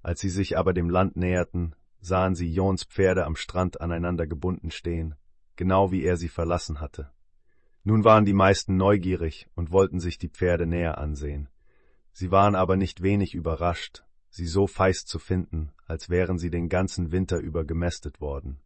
Als 0.00 0.20
sie 0.20 0.28
sich 0.28 0.56
aber 0.56 0.72
dem 0.72 0.88
Land 0.88 1.16
näherten, 1.16 1.74
sahen 2.00 2.36
sie 2.36 2.52
Jons 2.52 2.84
Pferde 2.84 3.24
am 3.24 3.34
Strand 3.34 3.80
aneinander 3.80 4.28
gebunden 4.28 4.70
stehen, 4.70 5.16
genau 5.60 5.92
wie 5.92 6.04
er 6.04 6.16
sie 6.16 6.30
verlassen 6.30 6.80
hatte. 6.80 7.10
Nun 7.84 8.02
waren 8.02 8.24
die 8.24 8.32
meisten 8.32 8.78
neugierig 8.78 9.46
und 9.54 9.70
wollten 9.70 10.00
sich 10.00 10.16
die 10.16 10.30
Pferde 10.30 10.64
näher 10.64 10.96
ansehen. 10.96 11.50
Sie 12.12 12.30
waren 12.30 12.54
aber 12.54 12.78
nicht 12.78 13.02
wenig 13.02 13.34
überrascht, 13.34 14.02
sie 14.30 14.46
so 14.46 14.66
feist 14.66 15.08
zu 15.08 15.18
finden, 15.18 15.70
als 15.86 16.08
wären 16.08 16.38
sie 16.38 16.48
den 16.48 16.70
ganzen 16.70 17.12
Winter 17.12 17.40
über 17.40 17.66
gemästet 17.66 18.22
worden. 18.22 18.58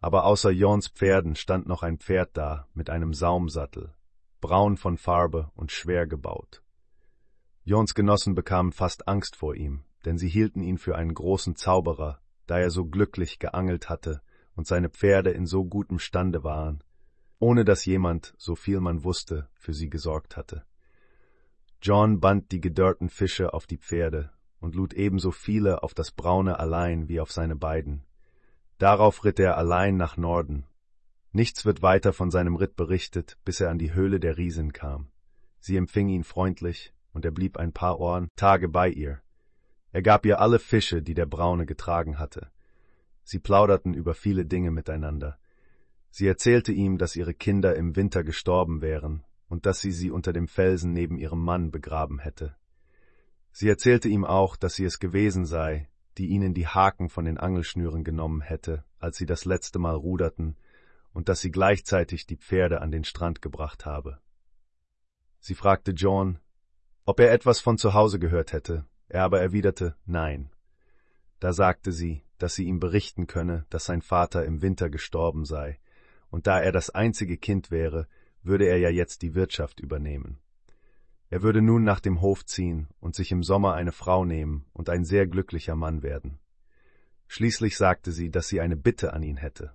Aber 0.00 0.26
außer 0.26 0.52
Jons 0.52 0.86
Pferden 0.86 1.34
stand 1.34 1.66
noch 1.66 1.82
ein 1.82 1.98
Pferd 1.98 2.36
da 2.36 2.68
mit 2.72 2.88
einem 2.88 3.12
Saumsattel, 3.12 3.92
braun 4.40 4.76
von 4.76 4.96
Farbe 4.96 5.50
und 5.56 5.72
schwer 5.72 6.06
gebaut. 6.06 6.62
Jons 7.64 7.94
Genossen 7.96 8.36
bekamen 8.36 8.70
fast 8.70 9.08
Angst 9.08 9.34
vor 9.34 9.56
ihm, 9.56 9.82
denn 10.04 10.18
sie 10.18 10.28
hielten 10.28 10.62
ihn 10.62 10.78
für 10.78 10.94
einen 10.94 11.14
großen 11.14 11.56
Zauberer, 11.56 12.20
da 12.46 12.60
er 12.60 12.70
so 12.70 12.84
glücklich 12.84 13.40
geangelt 13.40 13.88
hatte 13.88 14.22
und 14.54 14.66
seine 14.66 14.88
Pferde 14.88 15.30
in 15.30 15.46
so 15.46 15.64
gutem 15.64 15.98
Stande 15.98 16.44
waren, 16.44 16.82
ohne 17.38 17.64
dass 17.64 17.84
jemand, 17.84 18.34
so 18.36 18.54
viel 18.54 18.80
man 18.80 19.04
wusste, 19.04 19.48
für 19.54 19.74
sie 19.74 19.90
gesorgt 19.90 20.36
hatte. 20.36 20.64
John 21.82 22.20
band 22.20 22.52
die 22.52 22.60
gedörrten 22.60 23.08
Fische 23.08 23.54
auf 23.54 23.66
die 23.66 23.78
Pferde 23.78 24.30
und 24.60 24.74
lud 24.74 24.92
ebenso 24.92 25.30
viele 25.30 25.82
auf 25.82 25.94
das 25.94 26.10
braune 26.10 26.58
allein 26.58 27.08
wie 27.08 27.20
auf 27.20 27.32
seine 27.32 27.56
beiden. 27.56 28.04
Darauf 28.78 29.24
ritt 29.24 29.40
er 29.40 29.56
allein 29.56 29.96
nach 29.96 30.16
Norden, 30.16 30.66
Nichts 31.32 31.64
wird 31.64 31.80
weiter 31.80 32.12
von 32.12 32.32
seinem 32.32 32.56
Ritt 32.56 32.74
berichtet, 32.74 33.38
bis 33.44 33.60
er 33.60 33.70
an 33.70 33.78
die 33.78 33.94
Höhle 33.94 34.18
der 34.18 34.36
Riesin 34.36 34.72
kam. 34.72 35.10
Sie 35.60 35.76
empfing 35.76 36.08
ihn 36.08 36.24
freundlich, 36.24 36.92
und 37.12 37.24
er 37.24 37.30
blieb 37.30 37.56
ein 37.56 37.72
paar 37.72 38.00
Ohren 38.00 38.28
Tage 38.34 38.68
bei 38.68 38.88
ihr. 38.88 39.20
Er 39.92 40.02
gab 40.02 40.26
ihr 40.26 40.40
alle 40.40 40.58
Fische, 40.58 41.02
die 41.02 41.14
der 41.14 41.26
Braune 41.26 41.66
getragen 41.66 42.18
hatte. 42.18 42.50
Sie 43.22 43.38
plauderten 43.38 43.94
über 43.94 44.14
viele 44.14 44.44
Dinge 44.44 44.70
miteinander. 44.70 45.38
Sie 46.10 46.26
erzählte 46.26 46.72
ihm, 46.72 46.98
dass 46.98 47.16
ihre 47.16 47.34
Kinder 47.34 47.76
im 47.76 47.94
Winter 47.96 48.24
gestorben 48.24 48.82
wären 48.82 49.24
und 49.48 49.66
dass 49.66 49.80
sie 49.80 49.92
sie 49.92 50.10
unter 50.10 50.32
dem 50.32 50.48
Felsen 50.48 50.92
neben 50.92 51.18
ihrem 51.18 51.42
Mann 51.42 51.70
begraben 51.70 52.18
hätte. 52.18 52.56
Sie 53.52 53.68
erzählte 53.68 54.08
ihm 54.08 54.24
auch, 54.24 54.56
dass 54.56 54.74
sie 54.74 54.84
es 54.84 54.98
gewesen 54.98 55.44
sei, 55.44 55.88
die 56.18 56.28
ihnen 56.28 56.54
die 56.54 56.66
Haken 56.66 57.08
von 57.08 57.24
den 57.24 57.38
Angelschnüren 57.38 58.04
genommen 58.04 58.40
hätte, 58.40 58.84
als 58.98 59.16
sie 59.16 59.26
das 59.26 59.44
letzte 59.44 59.78
Mal 59.78 59.94
ruderten 59.94 60.56
und 61.12 61.28
dass 61.28 61.40
sie 61.40 61.50
gleichzeitig 61.50 62.26
die 62.26 62.36
Pferde 62.36 62.80
an 62.80 62.90
den 62.90 63.04
Strand 63.04 63.42
gebracht 63.42 63.86
habe. 63.86 64.20
Sie 65.40 65.54
fragte 65.54 65.92
John, 65.92 66.38
ob 67.04 67.18
er 67.20 67.32
etwas 67.32 67.60
von 67.60 67.78
zu 67.78 67.94
Hause 67.94 68.18
gehört 68.18 68.52
hätte, 68.52 68.84
er 69.08 69.24
aber 69.24 69.40
erwiderte 69.40 69.96
Nein. 70.04 70.50
Da 71.40 71.52
sagte 71.52 71.90
sie, 71.92 72.22
dass 72.42 72.54
sie 72.54 72.64
ihm 72.64 72.80
berichten 72.80 73.26
könne, 73.26 73.66
dass 73.70 73.84
sein 73.84 74.02
Vater 74.02 74.44
im 74.44 74.62
Winter 74.62 74.90
gestorben 74.90 75.44
sei, 75.44 75.78
und 76.30 76.46
da 76.46 76.60
er 76.60 76.72
das 76.72 76.90
einzige 76.90 77.36
Kind 77.36 77.70
wäre, 77.70 78.06
würde 78.42 78.66
er 78.66 78.78
ja 78.78 78.90
jetzt 78.90 79.22
die 79.22 79.34
Wirtschaft 79.34 79.80
übernehmen. 79.80 80.38
Er 81.28 81.42
würde 81.42 81.62
nun 81.62 81.84
nach 81.84 82.00
dem 82.00 82.20
Hof 82.20 82.44
ziehen 82.44 82.88
und 82.98 83.14
sich 83.14 83.30
im 83.30 83.42
Sommer 83.42 83.74
eine 83.74 83.92
Frau 83.92 84.24
nehmen 84.24 84.66
und 84.72 84.88
ein 84.90 85.04
sehr 85.04 85.26
glücklicher 85.26 85.76
Mann 85.76 86.02
werden. 86.02 86.38
Schließlich 87.28 87.76
sagte 87.76 88.10
sie, 88.10 88.30
dass 88.30 88.48
sie 88.48 88.60
eine 88.60 88.76
Bitte 88.76 89.12
an 89.12 89.22
ihn 89.22 89.36
hätte. 89.36 89.72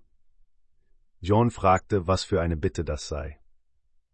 John 1.22 1.52
fragte, 1.52 2.08
was 2.08 2.24
für 2.24 2.42
eine 2.42 2.58
Bitte 2.58 2.84
das 2.84 3.08
sei. 3.08 3.40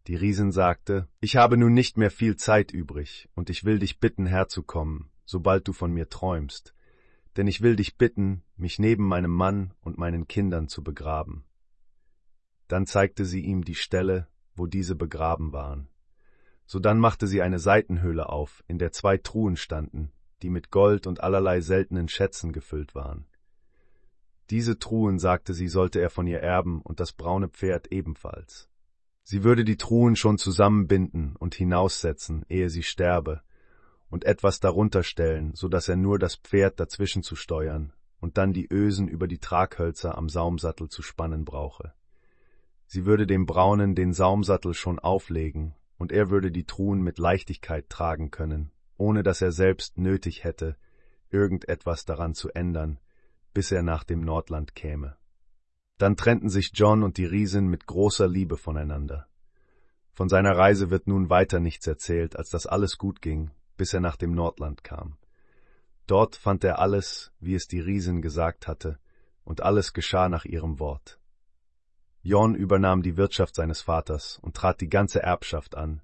Die 0.07 0.15
Riesin 0.15 0.51
sagte, 0.51 1.07
ich 1.19 1.35
habe 1.35 1.57
nun 1.57 1.73
nicht 1.73 1.97
mehr 1.97 2.11
viel 2.11 2.35
Zeit 2.35 2.71
übrig, 2.71 3.29
und 3.33 3.49
ich 3.49 3.63
will 3.63 3.79
dich 3.79 3.99
bitten, 3.99 4.25
herzukommen, 4.25 5.09
sobald 5.25 5.67
du 5.67 5.73
von 5.73 5.91
mir 5.91 6.09
träumst, 6.09 6.73
denn 7.37 7.47
ich 7.47 7.61
will 7.61 7.75
dich 7.75 7.97
bitten, 7.97 8.43
mich 8.55 8.79
neben 8.79 9.07
meinem 9.07 9.31
Mann 9.31 9.73
und 9.81 9.97
meinen 9.97 10.27
Kindern 10.27 10.67
zu 10.67 10.83
begraben. 10.83 11.43
Dann 12.67 12.85
zeigte 12.85 13.25
sie 13.25 13.41
ihm 13.41 13.63
die 13.63 13.75
Stelle, 13.75 14.27
wo 14.55 14.65
diese 14.65 14.95
begraben 14.95 15.53
waren. 15.53 15.87
Sodann 16.65 16.99
machte 16.99 17.27
sie 17.27 17.41
eine 17.41 17.59
Seitenhöhle 17.59 18.29
auf, 18.29 18.63
in 18.67 18.77
der 18.77 18.91
zwei 18.91 19.17
Truhen 19.17 19.57
standen, 19.57 20.11
die 20.41 20.49
mit 20.49 20.71
Gold 20.71 21.07
und 21.07 21.21
allerlei 21.21 21.61
seltenen 21.61 22.07
Schätzen 22.07 22.53
gefüllt 22.53 22.95
waren. 22.95 23.25
Diese 24.49 24.79
Truhen, 24.79 25.19
sagte 25.19 25.53
sie, 25.53 25.67
sollte 25.67 26.01
er 26.01 26.09
von 26.09 26.27
ihr 26.27 26.39
erben 26.39 26.81
und 26.81 26.99
das 26.99 27.13
braune 27.13 27.47
Pferd 27.47 27.91
ebenfalls. 27.91 28.69
Sie 29.23 29.43
würde 29.43 29.63
die 29.63 29.77
Truhen 29.77 30.15
schon 30.15 30.37
zusammenbinden 30.37 31.35
und 31.37 31.55
hinaussetzen, 31.55 32.45
ehe 32.49 32.69
sie 32.69 32.83
sterbe, 32.83 33.41
und 34.11 34.25
etwas 34.25 34.59
darunter 34.59 35.01
stellen, 35.01 35.55
so 35.55 35.69
dass 35.69 35.87
er 35.89 35.95
nur 35.95 36.19
das 36.19 36.35
Pferd 36.35 36.79
dazwischen 36.79 37.23
zu 37.23 37.35
steuern 37.35 37.93
und 38.19 38.37
dann 38.37 38.53
die 38.53 38.71
Ösen 38.71 39.07
über 39.07 39.27
die 39.27 39.39
Traghölzer 39.39 40.17
am 40.17 40.29
Saumsattel 40.29 40.89
zu 40.89 41.01
spannen 41.01 41.43
brauche. 41.43 41.93
Sie 42.85 43.05
würde 43.05 43.25
dem 43.25 43.45
Braunen 43.45 43.95
den 43.95 44.13
Saumsattel 44.13 44.73
schon 44.73 44.99
auflegen, 44.99 45.73
und 45.97 46.11
er 46.11 46.29
würde 46.29 46.51
die 46.51 46.65
Truhen 46.65 47.01
mit 47.01 47.19
Leichtigkeit 47.19 47.89
tragen 47.89 48.31
können, 48.31 48.71
ohne 48.97 49.23
dass 49.23 49.41
er 49.41 49.51
selbst 49.51 49.97
nötig 49.97 50.43
hätte, 50.43 50.75
irgendetwas 51.29 52.05
daran 52.05 52.33
zu 52.33 52.49
ändern, 52.49 52.99
bis 53.53 53.71
er 53.71 53.81
nach 53.81 54.03
dem 54.03 54.21
Nordland 54.21 54.75
käme. 54.75 55.15
Dann 55.97 56.17
trennten 56.17 56.49
sich 56.49 56.71
John 56.73 57.03
und 57.03 57.17
die 57.17 57.25
Riesin 57.25 57.67
mit 57.67 57.85
großer 57.85 58.27
Liebe 58.27 58.57
voneinander. 58.57 59.27
Von 60.11 60.27
seiner 60.27 60.57
Reise 60.57 60.89
wird 60.89 61.07
nun 61.07 61.29
weiter 61.29 61.59
nichts 61.59 61.87
erzählt, 61.87 62.35
als 62.35 62.49
dass 62.49 62.65
alles 62.65 62.97
gut 62.97 63.21
ging, 63.21 63.51
bis 63.77 63.93
er 63.93 63.99
nach 63.99 64.15
dem 64.15 64.33
Nordland 64.33 64.83
kam. 64.83 65.17
Dort 66.07 66.35
fand 66.35 66.63
er 66.63 66.79
alles, 66.79 67.31
wie 67.39 67.55
es 67.55 67.67
die 67.67 67.79
Riesin 67.79 68.21
gesagt 68.21 68.67
hatte, 68.67 68.99
und 69.43 69.61
alles 69.61 69.93
geschah 69.93 70.29
nach 70.29 70.45
ihrem 70.45 70.79
Wort. 70.79 71.19
John 72.23 72.53
übernahm 72.53 73.01
die 73.01 73.17
Wirtschaft 73.17 73.55
seines 73.55 73.81
Vaters 73.81 74.37
und 74.41 74.55
trat 74.55 74.81
die 74.81 74.89
ganze 74.89 75.21
Erbschaft 75.23 75.75
an, 75.75 76.01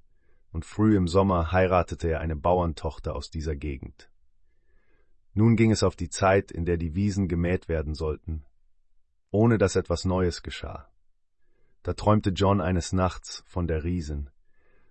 und 0.52 0.66
früh 0.66 0.98
im 0.98 1.08
Sommer 1.08 1.52
heiratete 1.52 2.10
er 2.10 2.22
eine 2.22 2.36
Bauerntochter 2.36 3.16
aus 3.16 3.30
dieser 3.30 3.56
Gegend. 3.56 4.10
Nun 5.34 5.56
ging 5.56 5.72
es 5.72 5.84
auf 5.84 5.96
die 5.96 6.10
Zeit, 6.10 6.52
in 6.52 6.66
der 6.66 6.78
die 6.78 6.96
Wiesen 6.96 7.28
gemäht 7.28 7.68
werden 7.68 7.94
sollten, 7.94 8.44
ohne 9.30 9.60
dass 9.60 9.76
etwas 9.76 10.06
Neues 10.06 10.42
geschah. 10.42 10.90
Da 11.84 11.94
träumte 11.94 12.32
John 12.32 12.60
eines 12.60 12.92
Nachts 12.92 13.44
von 13.46 13.68
der 13.68 13.84
Riesin. 13.84 14.32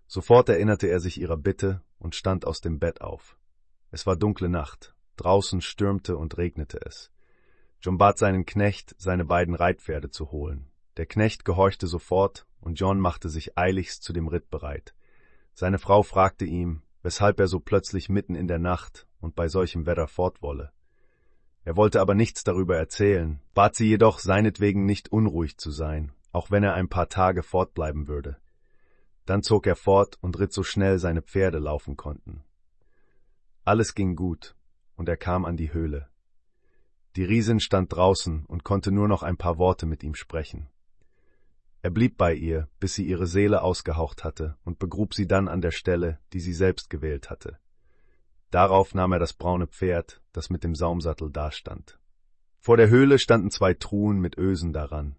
Sofort 0.07 0.49
erinnerte 0.49 0.87
er 0.87 1.01
sich 1.01 1.21
ihrer 1.21 1.37
Bitte 1.37 1.83
und 1.99 2.15
stand 2.15 2.47
aus 2.47 2.61
dem 2.61 2.79
Bett 2.79 3.01
auf. 3.01 3.37
Es 3.91 4.07
war 4.07 4.17
dunkle 4.17 4.49
Nacht, 4.49 4.95
draußen 5.17 5.61
stürmte 5.61 6.17
und 6.17 6.39
regnete 6.39 6.81
es. 6.85 7.11
John 7.81 7.99
bat 7.99 8.19
seinen 8.19 8.47
Knecht, 8.47 8.95
seine 8.99 9.25
beiden 9.25 9.55
Reitpferde 9.55 10.11
zu 10.11 10.31
holen. 10.31 10.71
Der 10.97 11.07
Knecht 11.07 11.45
gehorchte 11.45 11.87
sofort, 11.87 12.47
und 12.61 12.81
John 12.81 12.99
machte 13.01 13.29
sich 13.29 13.57
eiligst 13.59 14.03
zu 14.03 14.13
dem 14.13 14.29
Ritt 14.29 14.51
bereit. 14.51 14.95
Seine 15.55 15.79
Frau 15.79 16.03
fragte 16.03 16.45
ihm, 16.45 16.83
weshalb 17.03 17.39
er 17.39 17.47
so 17.47 17.61
plötzlich 17.61 18.09
mitten 18.09 18.35
in 18.35 18.49
der 18.49 18.59
Nacht 18.59 19.07
und 19.21 19.37
bei 19.37 19.49
solchem 19.49 19.87
Wetter 19.87 20.09
fortwolle. 20.09 20.73
Er 21.65 21.77
wollte 21.77 22.01
aber 22.01 22.15
nichts 22.15 22.45
darüber 22.45 22.77
erzählen, 22.77 23.41
bat 23.55 23.75
sie 23.75 23.89
jedoch 23.89 24.19
seinetwegen 24.19 24.85
nicht 24.87 25.13
unruhig 25.13 25.59
zu 25.59 25.71
sein, 25.71 26.13
auch 26.33 26.51
wenn 26.51 26.63
er 26.63 26.75
ein 26.75 26.89
paar 26.89 27.09
Tage 27.09 27.43
fortbleiben 27.43 28.09
würde. 28.09 28.37
Dann 29.27 29.43
zog 29.43 29.67
er 29.67 29.77
fort 29.77 30.17
und 30.21 30.39
ritt 30.39 30.53
so 30.53 30.63
schnell 30.63 30.99
seine 30.99 31.21
Pferde 31.21 31.59
laufen 31.59 31.97
konnten. 31.97 32.43
Alles 33.65 33.95
ging 33.95 34.17
gut, 34.17 34.57
und 34.95 35.09
er 35.09 35.17
kam 35.17 35.45
an 35.45 35.57
die 35.57 35.73
Höhle. 35.73 36.09
Die 37.17 37.25
Riesin 37.25 37.61
stand 37.61 37.93
draußen 37.93 38.45
und 38.47 38.63
konnte 38.63 38.93
nur 38.93 39.09
noch 39.09 39.23
ein 39.23 39.37
paar 39.37 39.59
Worte 39.59 39.87
mit 39.87 40.03
ihm 40.03 40.15
sprechen. 40.15 40.69
Er 41.83 41.91
blieb 41.91 42.17
bei 42.17 42.35
ihr, 42.35 42.69
bis 42.79 42.95
sie 42.95 43.07
ihre 43.07 43.27
Seele 43.27 43.63
ausgehaucht 43.63 44.25
hatte 44.25 44.57
und 44.65 44.79
begrub 44.79 45.15
sie 45.15 45.27
dann 45.27 45.49
an 45.49 45.61
der 45.61 45.71
Stelle, 45.71 46.19
die 46.33 46.41
sie 46.41 46.53
selbst 46.53 46.91
gewählt 46.91 47.31
hatte. 47.31 47.59
Darauf 48.51 48.95
nahm 48.95 49.13
er 49.13 49.19
das 49.19 49.33
braune 49.33 49.67
Pferd, 49.67 50.21
das 50.33 50.51
mit 50.51 50.63
dem 50.63 50.75
Saumsattel 50.75 51.31
dastand. 51.31 51.99
Vor 52.59 52.77
der 52.77 52.89
Höhle 52.89 53.19
standen 53.19 53.51
zwei 53.51 53.75
Truhen 53.75 54.19
mit 54.19 54.37
Ösen 54.37 54.73
daran. 54.73 55.17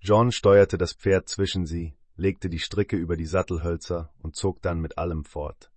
John 0.00 0.32
steuerte 0.32 0.78
das 0.78 0.92
Pferd 0.92 1.28
zwischen 1.28 1.66
sie, 1.66 1.94
legte 2.16 2.48
die 2.48 2.58
Stricke 2.58 2.96
über 2.96 3.16
die 3.16 3.26
Sattelhölzer 3.26 4.12
und 4.18 4.36
zog 4.36 4.62
dann 4.62 4.80
mit 4.80 4.98
allem 4.98 5.24
fort. 5.24 5.70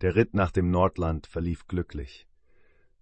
Der 0.00 0.14
Ritt 0.14 0.34
nach 0.34 0.50
dem 0.50 0.70
Nordland 0.70 1.26
verlief 1.26 1.66
glücklich. 1.66 2.28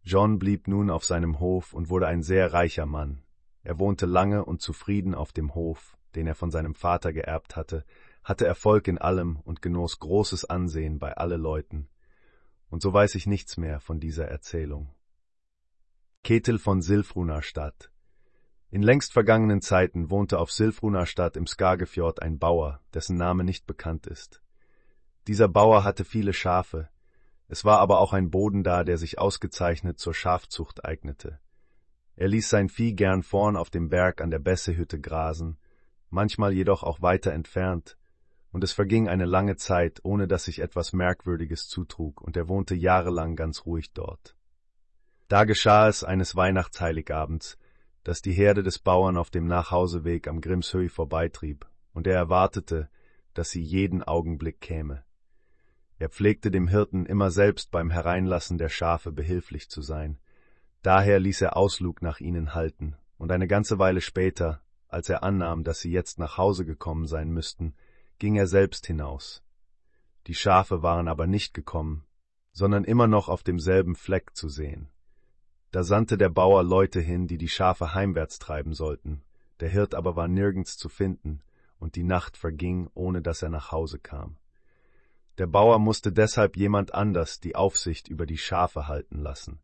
John 0.03 0.39
blieb 0.39 0.69
nun 0.69 0.91
auf 0.91 1.05
seinem 1.05 1.41
Hof 1.41 1.73
und 1.73 1.89
wurde 1.91 2.07
ein 2.07 2.23
sehr 2.23 2.53
reicher 2.53 2.87
Mann. 2.87 3.23
Er 3.63 3.79
wohnte 3.79 4.07
lange 4.07 4.45
und 4.45 4.63
zufrieden 4.63 5.15
auf 5.15 5.33
dem 5.33 5.55
Hof, 5.55 5.97
den 6.15 6.27
er 6.27 6.35
von 6.35 6.51
seinem 6.51 6.75
Vater 6.75 7.13
geerbt 7.13 7.57
hatte, 7.57 7.85
hatte 8.23 8.47
Erfolg 8.47 8.89
in 8.89 8.99
allem 8.99 9.37
und 9.45 9.63
genoss 9.63 9.99
großes 9.99 10.45
Ansehen 10.45 10.99
bei 10.99 11.17
alle 11.17 11.37
Leuten 11.37 11.89
und 12.69 12.83
so 12.83 12.93
weiß 12.93 13.15
ich 13.15 13.27
nichts 13.27 13.57
mehr 13.57 13.81
von 13.81 14.01
dieser 14.01 14.27
Erzählung. 14.27 14.95
Ketil 16.23 16.59
von 16.59 16.83
Silfrunarstadt 16.83 17.91
In 18.71 18.83
längst 18.83 19.13
vergangenen 19.13 19.61
Zeiten 19.61 20.11
wohnte 20.11 20.39
auf 20.39 20.51
Silfrunarstadt 20.51 21.37
im 21.37 21.47
Skagefjord 21.47 22.23
ein 22.23 22.39
Bauer, 22.39 22.81
dessen 22.93 23.17
Name 23.17 23.45
nicht 23.45 23.67
bekannt 23.67 24.07
ist. 24.07 24.43
Dieser 25.27 25.49
Bauer 25.49 25.85
hatte 25.85 26.05
viele 26.05 26.33
Schafe, 26.33 26.89
es 27.49 27.65
war 27.65 27.79
aber 27.79 28.01
auch 28.01 28.13
ein 28.13 28.31
Boden 28.31 28.65
da, 28.65 28.83
der 28.83 28.99
sich 28.99 29.19
ausgezeichnet 29.19 29.99
zur 29.99 30.15
Schafzucht 30.15 30.85
eignete. 30.85 31.39
Er 32.17 32.29
ließ 32.29 32.49
sein 32.49 32.69
Vieh 32.69 32.95
gern 32.95 33.23
vorn 33.23 33.57
auf 33.57 33.71
dem 33.71 33.89
Berg 33.89 34.21
an 34.21 34.31
der 34.31 34.39
Bessehütte 34.39 35.01
grasen, 35.01 35.59
manchmal 36.11 36.53
jedoch 36.53 36.83
auch 36.83 37.03
weiter 37.03 37.33
entfernt, 37.33 37.97
und 38.51 38.65
es 38.65 38.73
verging 38.73 39.09
eine 39.09 39.27
lange 39.27 39.57
Zeit, 39.57 40.01
ohne 40.03 40.27
dass 40.27 40.45
sich 40.45 40.61
etwas 40.61 40.93
Merkwürdiges 40.93 41.69
zutrug, 41.69 42.21
und 42.23 42.37
er 42.37 42.49
wohnte 42.49 42.75
jahrelang 42.75 43.37
ganz 43.37 43.67
ruhig 43.67 43.93
dort. 43.93 44.35
Da 45.29 45.45
geschah 45.45 45.89
es 45.89 46.03
eines 46.03 46.35
Weihnachtsheiligabends, 46.35 47.59
dass 48.07 48.23
die 48.23 48.33
Herde 48.33 48.63
des 48.63 48.79
Bauern 48.79 49.17
auf 49.17 49.31
dem 49.31 49.49
Nachhauseweg 49.49 50.29
am 50.29 50.41
Grimshöhi 50.41 50.89
vorbeitrieb, 50.89 51.67
und 51.93 52.07
er 52.07 52.15
erwartete, 52.15 52.89
dass 53.35 53.51
sie 53.51 53.61
jeden 53.61 54.05
Augenblick 54.05 54.61
käme. 54.61 55.03
Er 55.99 56.09
pflegte 56.09 56.53
dem 56.53 56.69
Hirten 56.69 57.05
immer 57.05 57.33
selbst 57.33 57.73
beim 57.73 57.91
Hereinlassen 57.91 58.59
der 58.59 58.69
Schafe 58.69 59.11
behilflich 59.11 59.69
zu 59.71 59.83
sein. 59.83 60.21
Daher 60.83 61.19
ließ 61.19 61.41
er 61.41 61.57
Auslug 61.57 62.01
nach 62.01 62.21
ihnen 62.21 62.55
halten, 62.55 62.95
und 63.19 63.33
eine 63.33 63.49
ganze 63.49 63.81
Weile 63.81 64.01
später, 64.01 64.63
als 64.87 65.09
er 65.09 65.25
annahm, 65.25 65.65
dass 65.65 65.81
sie 65.81 65.91
jetzt 65.91 66.21
nach 66.21 66.39
Hause 66.39 66.65
gekommen 66.65 67.09
sein 67.09 67.33
müssten, 67.33 67.75
ging 68.21 68.37
er 68.37 68.47
selbst 68.47 68.87
hinaus. 68.87 69.43
Die 70.29 70.35
Schafe 70.37 70.81
waren 70.81 71.09
aber 71.09 71.27
nicht 71.27 71.55
gekommen, 71.55 72.05
sondern 72.53 72.85
immer 72.85 73.09
noch 73.09 73.29
auf 73.29 73.43
demselben 73.43 73.97
Fleck 73.97 74.37
zu 74.37 74.49
sehen. 74.49 74.91
Da 75.77 75.85
sandte 75.85 76.17
der 76.17 76.31
Bauer 76.31 76.63
Leute 76.65 77.03
hin, 77.03 77.27
die 77.27 77.37
die 77.37 77.51
Schafe 77.51 77.93
heimwärts 77.93 78.39
treiben 78.39 78.73
sollten, 78.73 79.23
der 79.61 79.69
Hirt 79.69 79.95
aber 79.95 80.17
war 80.17 80.27
nirgends 80.27 80.79
zu 80.79 80.89
finden, 80.89 81.43
und 81.79 81.97
die 81.97 82.03
Nacht 82.03 82.39
verging, 82.39 82.89
ohne 82.95 83.21
dass 83.21 83.43
er 83.43 83.51
nach 83.51 83.73
Hause 83.73 83.99
kam. 83.99 84.39
Der 85.37 85.47
Bauer 85.47 85.79
musste 85.79 86.13
deshalb 86.13 86.57
jemand 86.57 86.95
anders 86.95 87.41
die 87.41 87.57
Aufsicht 87.57 88.09
über 88.09 88.25
die 88.25 88.39
Schafe 88.39 88.89
halten 88.89 89.19
lassen. 89.19 89.61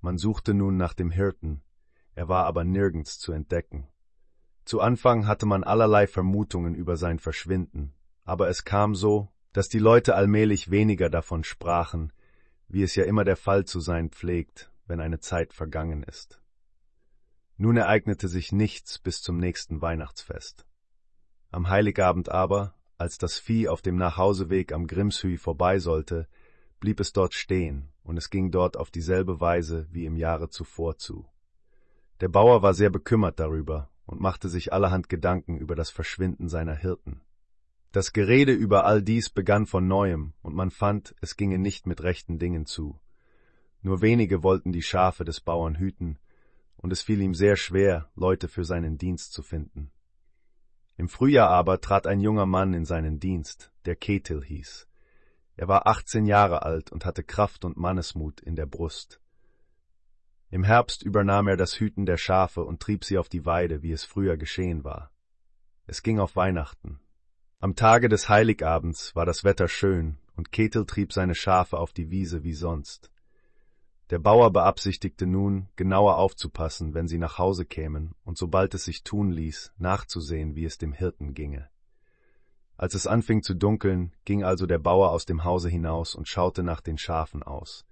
Man 0.00 0.18
suchte 0.18 0.54
nun 0.54 0.76
nach 0.76 0.94
dem 0.94 1.10
Hirten, 1.10 1.62
er 2.14 2.28
war 2.28 2.46
aber 2.46 2.62
nirgends 2.62 3.18
zu 3.18 3.32
entdecken. 3.32 3.88
Zu 4.64 4.80
Anfang 4.80 5.26
hatte 5.26 5.46
man 5.46 5.64
allerlei 5.64 6.06
Vermutungen 6.06 6.76
über 6.76 6.96
sein 6.96 7.18
Verschwinden, 7.18 7.92
aber 8.22 8.48
es 8.50 8.64
kam 8.64 8.94
so, 8.94 9.32
dass 9.52 9.68
die 9.68 9.80
Leute 9.80 10.14
allmählich 10.14 10.70
weniger 10.70 11.10
davon 11.10 11.42
sprachen, 11.42 12.12
wie 12.68 12.84
es 12.84 12.94
ja 12.94 13.02
immer 13.02 13.24
der 13.24 13.36
Fall 13.36 13.64
zu 13.64 13.80
sein 13.80 14.10
pflegt, 14.10 14.70
wenn 14.88 15.00
eine 15.00 15.20
Zeit 15.20 15.52
vergangen 15.52 16.02
ist. 16.02 16.40
Nun 17.56 17.76
ereignete 17.76 18.28
sich 18.28 18.52
nichts 18.52 18.98
bis 18.98 19.20
zum 19.22 19.38
nächsten 19.38 19.80
Weihnachtsfest. 19.82 20.66
Am 21.50 21.68
Heiligabend 21.68 22.28
aber, 22.28 22.74
als 22.96 23.18
das 23.18 23.38
Vieh 23.38 23.68
auf 23.68 23.82
dem 23.82 23.96
Nachhauseweg 23.96 24.72
am 24.72 24.86
Grimshüy 24.86 25.38
vorbei 25.38 25.78
sollte, 25.78 26.28
blieb 26.80 27.00
es 27.00 27.12
dort 27.12 27.34
stehen, 27.34 27.92
und 28.02 28.16
es 28.16 28.30
ging 28.30 28.50
dort 28.50 28.76
auf 28.76 28.90
dieselbe 28.90 29.40
Weise 29.40 29.86
wie 29.90 30.04
im 30.04 30.16
Jahre 30.16 30.48
zuvor 30.48 30.98
zu. 30.98 31.26
Der 32.20 32.28
Bauer 32.28 32.62
war 32.62 32.74
sehr 32.74 32.90
bekümmert 32.90 33.38
darüber 33.38 33.90
und 34.06 34.20
machte 34.20 34.48
sich 34.48 34.72
allerhand 34.72 35.08
Gedanken 35.08 35.58
über 35.58 35.74
das 35.74 35.90
Verschwinden 35.90 36.48
seiner 36.48 36.74
Hirten. 36.74 37.20
Das 37.92 38.12
Gerede 38.12 38.52
über 38.52 38.84
all 38.84 39.02
dies 39.02 39.30
begann 39.30 39.66
von 39.66 39.88
neuem, 39.88 40.34
und 40.42 40.54
man 40.54 40.70
fand, 40.70 41.14
es 41.20 41.36
ginge 41.36 41.58
nicht 41.58 41.86
mit 41.86 42.02
rechten 42.02 42.38
Dingen 42.38 42.66
zu. 42.66 43.00
Nur 43.88 44.02
wenige 44.02 44.42
wollten 44.42 44.70
die 44.70 44.82
Schafe 44.82 45.24
des 45.24 45.40
Bauern 45.40 45.78
hüten, 45.78 46.18
und 46.76 46.92
es 46.92 47.00
fiel 47.00 47.22
ihm 47.22 47.32
sehr 47.32 47.56
schwer, 47.56 48.10
Leute 48.16 48.46
für 48.46 48.62
seinen 48.62 48.98
Dienst 48.98 49.32
zu 49.32 49.42
finden. 49.42 49.90
Im 50.98 51.08
Frühjahr 51.08 51.48
aber 51.48 51.80
trat 51.80 52.06
ein 52.06 52.20
junger 52.20 52.44
Mann 52.44 52.74
in 52.74 52.84
seinen 52.84 53.18
Dienst, 53.18 53.72
der 53.86 53.96
Ketil 53.96 54.44
hieß. 54.44 54.86
Er 55.56 55.68
war 55.68 55.86
achtzehn 55.86 56.26
Jahre 56.26 56.64
alt 56.64 56.92
und 56.92 57.06
hatte 57.06 57.24
Kraft 57.24 57.64
und 57.64 57.78
Mannesmut 57.78 58.40
in 58.42 58.56
der 58.56 58.66
Brust. 58.66 59.22
Im 60.50 60.64
Herbst 60.64 61.02
übernahm 61.02 61.48
er 61.48 61.56
das 61.56 61.80
Hüten 61.80 62.04
der 62.04 62.18
Schafe 62.18 62.64
und 62.64 62.80
trieb 62.80 63.06
sie 63.06 63.16
auf 63.16 63.30
die 63.30 63.46
Weide, 63.46 63.82
wie 63.82 63.92
es 63.92 64.04
früher 64.04 64.36
geschehen 64.36 64.84
war. 64.84 65.10
Es 65.86 66.02
ging 66.02 66.18
auf 66.18 66.36
Weihnachten. 66.36 67.00
Am 67.58 67.74
Tage 67.74 68.10
des 68.10 68.28
Heiligabends 68.28 69.16
war 69.16 69.24
das 69.24 69.44
Wetter 69.44 69.66
schön, 69.66 70.18
und 70.36 70.52
Ketil 70.52 70.84
trieb 70.84 71.14
seine 71.14 71.34
Schafe 71.34 71.78
auf 71.78 71.94
die 71.94 72.10
Wiese 72.10 72.44
wie 72.44 72.52
sonst. 72.52 73.10
Der 74.10 74.18
Bauer 74.18 74.50
beabsichtigte 74.52 75.26
nun, 75.26 75.68
genauer 75.76 76.16
aufzupassen, 76.16 76.94
wenn 76.94 77.08
sie 77.08 77.18
nach 77.18 77.36
Hause 77.36 77.66
kämen, 77.66 78.14
und 78.24 78.38
sobald 78.38 78.72
es 78.72 78.84
sich 78.84 79.02
tun 79.02 79.30
ließ, 79.30 79.72
nachzusehen, 79.76 80.54
wie 80.54 80.64
es 80.64 80.78
dem 80.78 80.94
Hirten 80.94 81.34
ginge. 81.34 81.68
Als 82.78 82.94
es 82.94 83.06
anfing 83.06 83.42
zu 83.42 83.54
dunkeln, 83.54 84.14
ging 84.24 84.44
also 84.44 84.64
der 84.64 84.78
Bauer 84.78 85.10
aus 85.10 85.26
dem 85.26 85.44
Hause 85.44 85.68
hinaus 85.68 86.14
und 86.14 86.26
schaute 86.26 86.62
nach 86.62 86.80
den 86.80 86.96
Schafen 86.96 87.42
aus. 87.42 87.84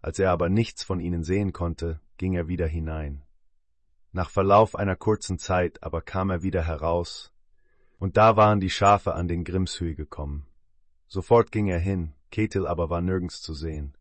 Als 0.00 0.18
er 0.18 0.30
aber 0.30 0.48
nichts 0.48 0.82
von 0.82 0.98
ihnen 1.00 1.24
sehen 1.24 1.52
konnte, 1.52 2.00
ging 2.16 2.32
er 2.32 2.48
wieder 2.48 2.66
hinein. 2.66 3.22
Nach 4.12 4.30
Verlauf 4.30 4.76
einer 4.76 4.96
kurzen 4.96 5.38
Zeit 5.38 5.82
aber 5.82 6.00
kam 6.00 6.30
er 6.30 6.42
wieder 6.42 6.62
heraus, 6.62 7.32
und 7.98 8.16
da 8.16 8.36
waren 8.36 8.60
die 8.60 8.70
Schafe 8.70 9.14
an 9.14 9.28
den 9.28 9.44
Grimshüy 9.44 9.94
gekommen. 9.94 10.46
Sofort 11.06 11.52
ging 11.52 11.66
er 11.66 11.80
hin, 11.80 12.14
Ketil 12.30 12.66
aber 12.66 12.88
war 12.88 13.02
nirgends 13.02 13.42
zu 13.42 13.52
sehen. 13.52 13.97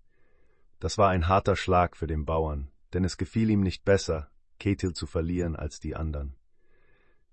Das 0.79 0.97
war 0.97 1.09
ein 1.09 1.27
harter 1.27 1.55
Schlag 1.55 1.97
für 1.97 2.07
den 2.07 2.25
Bauern, 2.25 2.69
denn 2.93 3.03
es 3.03 3.17
gefiel 3.17 3.49
ihm 3.49 3.61
nicht 3.61 3.83
besser, 3.83 4.29
Ketil 4.59 4.93
zu 4.93 5.07
verlieren 5.07 5.55
als 5.55 5.79
die 5.79 5.95
anderen. 5.95 6.35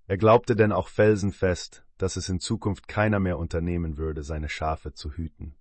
Er 0.07 0.17
glaubte 0.17 0.55
denn 0.55 0.71
auch 0.71 0.87
felsenfest, 0.87 1.83
dass 1.97 2.15
es 2.15 2.29
in 2.29 2.39
Zukunft 2.39 2.87
keiner 2.87 3.19
mehr 3.19 3.37
unternehmen 3.37 3.97
würde, 3.97 4.23
seine 4.23 4.49
Schafe 4.49 4.93
zu 4.93 5.11
hüten. 5.13 5.55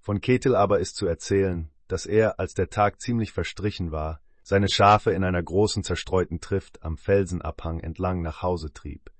Von 0.00 0.20
Ketil 0.20 0.54
aber 0.54 0.80
ist 0.80 0.96
zu 0.96 1.06
erzählen, 1.06 1.70
dass 1.88 2.06
er, 2.06 2.38
als 2.38 2.54
der 2.54 2.68
Tag 2.68 3.00
ziemlich 3.00 3.32
verstrichen 3.32 3.92
war, 3.92 4.20
seine 4.42 4.68
Schafe 4.68 5.10
in 5.12 5.24
einer 5.24 5.42
großen 5.42 5.82
zerstreuten 5.82 6.40
Trift 6.40 6.82
am 6.82 6.96
Felsenabhang 6.96 7.80
entlang 7.80 8.22
nach 8.22 8.42
Hause 8.42 8.72
trieb. 8.72 9.10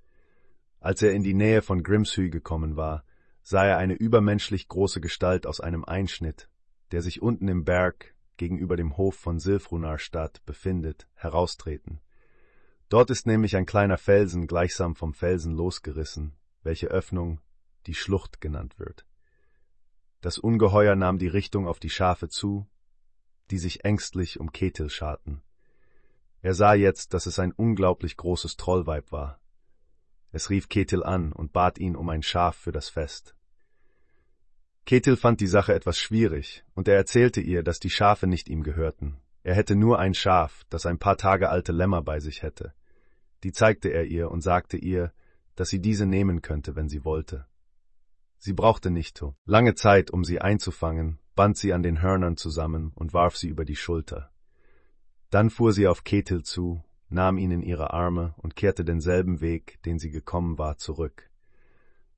Als 0.79 1.01
er 1.01 1.11
in 1.11 1.23
die 1.23 1.33
Nähe 1.33 1.61
von 1.61 1.83
Grimshü 1.83 2.29
gekommen 2.29 2.77
war, 2.77 3.03
sah 3.41 3.65
er 3.65 3.77
eine 3.77 3.93
übermenschlich 3.93 4.67
große 4.67 5.01
Gestalt 5.01 5.45
aus 5.47 5.59
einem 5.59 5.83
Einschnitt, 5.83 6.49
der 6.91 7.01
sich 7.01 7.21
unten 7.21 7.47
im 7.47 7.63
Berg 7.63 8.15
gegenüber 8.37 8.77
dem 8.77 8.97
Hof 8.97 9.15
von 9.15 9.39
Silfrunarstadt 9.39 10.45
befindet, 10.45 11.07
heraustreten. 11.15 11.99
Dort 12.89 13.09
ist 13.09 13.27
nämlich 13.27 13.55
ein 13.55 13.65
kleiner 13.65 13.97
Felsen 13.97 14.47
gleichsam 14.47 14.95
vom 14.95 15.13
Felsen 15.13 15.53
losgerissen, 15.53 16.33
welche 16.63 16.87
Öffnung 16.87 17.41
die 17.85 17.95
Schlucht 17.95 18.39
genannt 18.39 18.79
wird. 18.79 19.05
Das 20.21 20.37
Ungeheuer 20.37 20.95
nahm 20.95 21.19
die 21.19 21.27
Richtung 21.27 21.67
auf 21.67 21.79
die 21.79 21.89
Schafe 21.89 22.29
zu, 22.29 22.67
die 23.51 23.57
sich 23.57 23.85
ängstlich 23.85 24.39
um 24.39 24.51
Ketil 24.51 24.89
scharten. 24.89 25.41
Er 26.41 26.53
sah 26.53 26.73
jetzt, 26.73 27.13
dass 27.13 27.25
es 27.25 27.39
ein 27.39 27.51
unglaublich 27.51 28.17
großes 28.17 28.57
Trollweib 28.57 29.11
war. 29.11 29.39
Es 30.31 30.49
rief 30.49 30.69
Ketil 30.69 31.03
an 31.03 31.31
und 31.33 31.53
bat 31.53 31.77
ihn 31.77 31.95
um 31.95 32.09
ein 32.09 32.23
Schaf 32.23 32.55
für 32.55 32.71
das 32.71 32.89
Fest. 32.89 33.36
Ketil 34.87 35.17
fand 35.17 35.41
die 35.41 35.47
Sache 35.47 35.75
etwas 35.75 35.97
schwierig, 35.97 36.63
und 36.73 36.87
er 36.87 36.95
erzählte 36.95 37.41
ihr, 37.41 37.61
dass 37.61 37.79
die 37.79 37.89
Schafe 37.89 38.25
nicht 38.25 38.47
ihm 38.47 38.63
gehörten, 38.63 39.17
er 39.43 39.53
hätte 39.53 39.75
nur 39.75 39.99
ein 39.99 40.13
Schaf, 40.13 40.63
das 40.69 40.85
ein 40.85 40.97
paar 40.97 41.17
Tage 41.17 41.49
alte 41.49 41.73
Lämmer 41.73 42.01
bei 42.01 42.21
sich 42.21 42.41
hätte. 42.41 42.73
Die 43.43 43.51
zeigte 43.51 43.89
er 43.89 44.05
ihr 44.05 44.31
und 44.31 44.41
sagte 44.41 44.77
ihr, 44.77 45.11
dass 45.55 45.67
sie 45.67 45.81
diese 45.81 46.05
nehmen 46.05 46.41
könnte, 46.41 46.77
wenn 46.77 46.87
sie 46.87 47.03
wollte. 47.03 47.47
Sie 48.37 48.53
brauchte 48.53 48.89
nicht 48.89 49.21
lange 49.45 49.75
Zeit, 49.75 50.09
um 50.09 50.23
sie 50.23 50.39
einzufangen, 50.39 51.19
band 51.35 51.57
sie 51.57 51.73
an 51.73 51.83
den 51.83 52.01
Hörnern 52.01 52.37
zusammen 52.37 52.93
und 52.95 53.13
warf 53.13 53.35
sie 53.35 53.49
über 53.49 53.65
die 53.65 53.75
Schulter. 53.75 54.31
Dann 55.31 55.49
fuhr 55.49 55.73
sie 55.73 55.87
auf 55.87 56.05
Ketil 56.05 56.43
zu, 56.43 56.81
nahm 57.09 57.37
ihn 57.37 57.51
in 57.51 57.61
ihre 57.61 57.91
Arme 57.91 58.35
und 58.37 58.55
kehrte 58.55 58.85
denselben 58.85 59.41
Weg, 59.41 59.81
den 59.83 59.99
sie 59.99 60.11
gekommen 60.11 60.57
war, 60.57 60.77
zurück. 60.77 61.29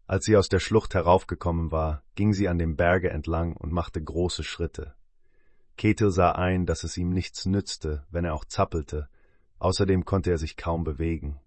Als 0.09 0.25
sie 0.25 0.35
aus 0.37 0.49
der 0.49 0.59
Schlucht 0.59 0.95
heraufgekommen 0.95 1.71
war, 1.71 2.01
ging 2.15 2.33
sie 2.33 2.47
an 2.47 2.57
dem 2.57 2.75
Berge 2.75 3.11
entlang 3.11 3.55
und 3.55 3.71
machte 3.71 4.03
große 4.03 4.43
Schritte. 4.43 4.95
Ketil 5.77 6.09
sah 6.09 6.31
ein, 6.31 6.65
dass 6.65 6.83
es 6.83 6.97
ihm 6.97 7.11
nichts 7.11 7.45
nützte, 7.45 8.07
wenn 8.09 8.25
er 8.25 8.33
auch 8.33 8.45
zappelte, 8.45 9.07
außerdem 9.59 10.05
konnte 10.05 10.31
er 10.31 10.39
sich 10.39 10.57
kaum 10.57 10.83
bewegen. 10.83 11.39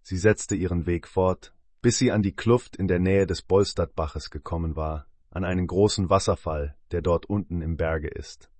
Sie 0.00 0.16
setzte 0.16 0.54
ihren 0.54 0.86
Weg 0.86 1.06
fort, 1.06 1.54
bis 1.82 1.98
sie 1.98 2.10
an 2.10 2.22
die 2.22 2.34
Kluft 2.34 2.74
in 2.74 2.88
der 2.88 3.00
Nähe 3.00 3.26
des 3.26 3.42
Bolstadbaches 3.42 4.30
gekommen 4.30 4.74
war, 4.74 5.06
an 5.28 5.44
einen 5.44 5.66
großen 5.66 6.08
Wasserfall, 6.08 6.74
der 6.90 7.02
dort 7.02 7.26
unten 7.26 7.60
im 7.60 7.76
Berge 7.76 8.08
ist. 8.08 8.50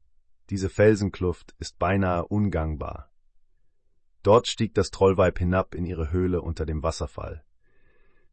Diese 0.51 0.69
Felsenkluft 0.69 1.55
ist 1.59 1.79
beinahe 1.79 2.27
ungangbar. 2.27 3.11
Dort 4.23 4.49
stieg 4.49 4.75
das 4.75 4.91
Trollweib 4.91 5.39
hinab 5.39 5.75
in 5.75 5.87
ihre 5.87 6.13
Höhle 6.13 6.43
unter 6.43 6.67
dem 6.67 6.83
Wasserfall. 6.83 7.43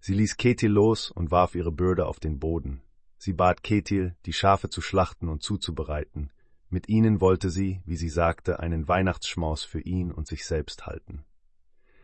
Sie 0.06 0.14
ließ 0.14 0.38
Ketil 0.38 0.70
los 0.70 1.10
und 1.10 1.32
warf 1.32 1.56
ihre 1.56 1.72
Bürde 1.72 2.06
auf 2.06 2.20
den 2.20 2.38
Boden. 2.38 2.84
Sie 3.18 3.34
bat 3.34 3.64
Ketil, 3.64 4.16
die 4.28 4.34
Schafe 4.34 4.70
zu 4.70 4.80
schlachten 4.80 5.30
und 5.30 5.42
zuzubereiten, 5.42 6.32
mit 6.70 6.88
ihnen 6.90 7.22
wollte 7.22 7.50
sie, 7.50 7.82
wie 7.86 7.96
sie 7.96 8.10
sagte, 8.10 8.60
einen 8.60 8.88
Weihnachtsschmaus 8.88 9.64
für 9.64 9.82
ihn 9.82 10.12
und 10.12 10.28
sich 10.28 10.46
selbst 10.46 10.86
halten. 10.86 11.26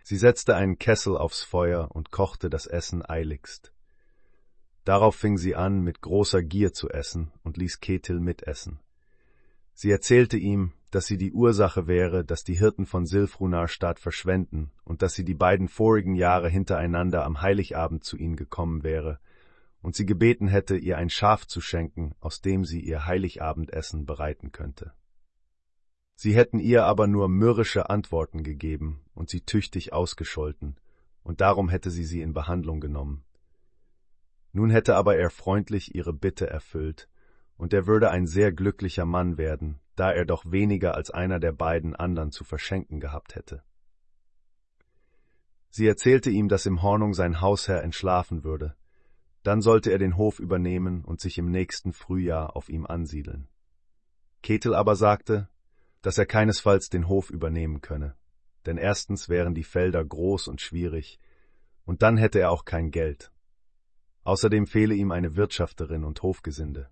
Sie 0.01 0.17
setzte 0.17 0.55
einen 0.55 0.79
Kessel 0.79 1.15
aufs 1.15 1.43
Feuer 1.43 1.91
und 1.91 2.09
kochte 2.09 2.49
das 2.49 2.65
Essen 2.65 3.07
eiligst. 3.07 3.71
Darauf 4.83 5.15
fing 5.15 5.37
sie 5.37 5.55
an, 5.55 5.81
mit 5.83 6.01
großer 6.01 6.41
Gier 6.41 6.73
zu 6.73 6.89
essen 6.89 7.31
und 7.43 7.57
ließ 7.57 7.81
Ketil 7.81 8.19
mitessen. 8.19 8.79
Sie 9.81 9.89
erzählte 9.89 10.37
ihm, 10.37 10.73
dass 10.91 11.07
sie 11.07 11.17
die 11.17 11.33
Ursache 11.33 11.87
wäre, 11.87 12.23
dass 12.23 12.43
die 12.43 12.53
Hirten 12.53 12.85
von 12.85 13.07
Silfrunarstadt 13.07 13.99
verschwenden 13.99 14.69
und 14.83 15.01
dass 15.01 15.15
sie 15.15 15.25
die 15.25 15.33
beiden 15.33 15.67
vorigen 15.67 16.13
Jahre 16.13 16.49
hintereinander 16.49 17.25
am 17.25 17.41
Heiligabend 17.41 18.03
zu 18.03 18.15
ihnen 18.15 18.35
gekommen 18.35 18.83
wäre 18.83 19.19
und 19.81 19.95
sie 19.95 20.05
gebeten 20.05 20.47
hätte, 20.47 20.77
ihr 20.77 20.99
ein 20.99 21.09
Schaf 21.09 21.47
zu 21.47 21.61
schenken, 21.61 22.13
aus 22.19 22.41
dem 22.41 22.63
sie 22.63 22.79
ihr 22.79 23.07
Heiligabendessen 23.07 24.05
bereiten 24.05 24.51
könnte. 24.51 24.93
Sie 26.13 26.35
hätten 26.35 26.59
ihr 26.59 26.85
aber 26.85 27.07
nur 27.07 27.27
mürrische 27.27 27.89
Antworten 27.89 28.43
gegeben 28.43 29.01
und 29.15 29.31
sie 29.31 29.41
tüchtig 29.41 29.93
ausgescholten, 29.93 30.75
und 31.23 31.41
darum 31.41 31.69
hätte 31.69 31.89
sie 31.89 32.05
sie 32.05 32.21
in 32.21 32.33
Behandlung 32.33 32.81
genommen. 32.81 33.23
Nun 34.51 34.69
hätte 34.69 34.95
aber 34.95 35.17
er 35.17 35.31
freundlich 35.31 35.95
ihre 35.95 36.13
Bitte 36.13 36.47
erfüllt, 36.47 37.09
und 37.61 37.73
er 37.73 37.85
würde 37.85 38.09
ein 38.09 38.25
sehr 38.25 38.51
glücklicher 38.51 39.05
Mann 39.05 39.37
werden, 39.37 39.79
da 39.95 40.11
er 40.11 40.25
doch 40.25 40.51
weniger 40.51 40.95
als 40.95 41.11
einer 41.11 41.39
der 41.39 41.51
beiden 41.51 41.95
anderen 41.95 42.31
zu 42.31 42.43
verschenken 42.43 42.99
gehabt 42.99 43.35
hätte. 43.35 43.61
Sie 45.69 45.85
erzählte 45.85 46.31
ihm, 46.31 46.49
dass 46.49 46.65
im 46.65 46.81
Hornung 46.81 47.13
sein 47.13 47.39
Hausherr 47.39 47.83
entschlafen 47.83 48.43
würde, 48.43 48.75
dann 49.43 49.61
sollte 49.61 49.91
er 49.91 49.99
den 49.99 50.17
Hof 50.17 50.39
übernehmen 50.39 51.05
und 51.05 51.21
sich 51.21 51.37
im 51.37 51.51
nächsten 51.51 51.93
Frühjahr 51.93 52.55
auf 52.55 52.67
ihm 52.67 52.87
ansiedeln. 52.87 53.47
Ketel 54.41 54.73
aber 54.73 54.95
sagte, 54.95 55.47
dass 56.01 56.17
er 56.17 56.25
keinesfalls 56.25 56.89
den 56.89 57.07
Hof 57.07 57.29
übernehmen 57.29 57.79
könne, 57.79 58.15
denn 58.65 58.77
erstens 58.77 59.29
wären 59.29 59.53
die 59.53 59.63
Felder 59.63 60.03
groß 60.03 60.47
und 60.47 60.61
schwierig, 60.61 61.19
und 61.85 62.01
dann 62.01 62.17
hätte 62.17 62.39
er 62.39 62.49
auch 62.49 62.65
kein 62.65 62.89
Geld. 62.89 63.31
Außerdem 64.23 64.65
fehle 64.65 64.95
ihm 64.95 65.11
eine 65.11 65.35
Wirtschafterin 65.35 66.03
und 66.03 66.23
Hofgesinde. 66.23 66.89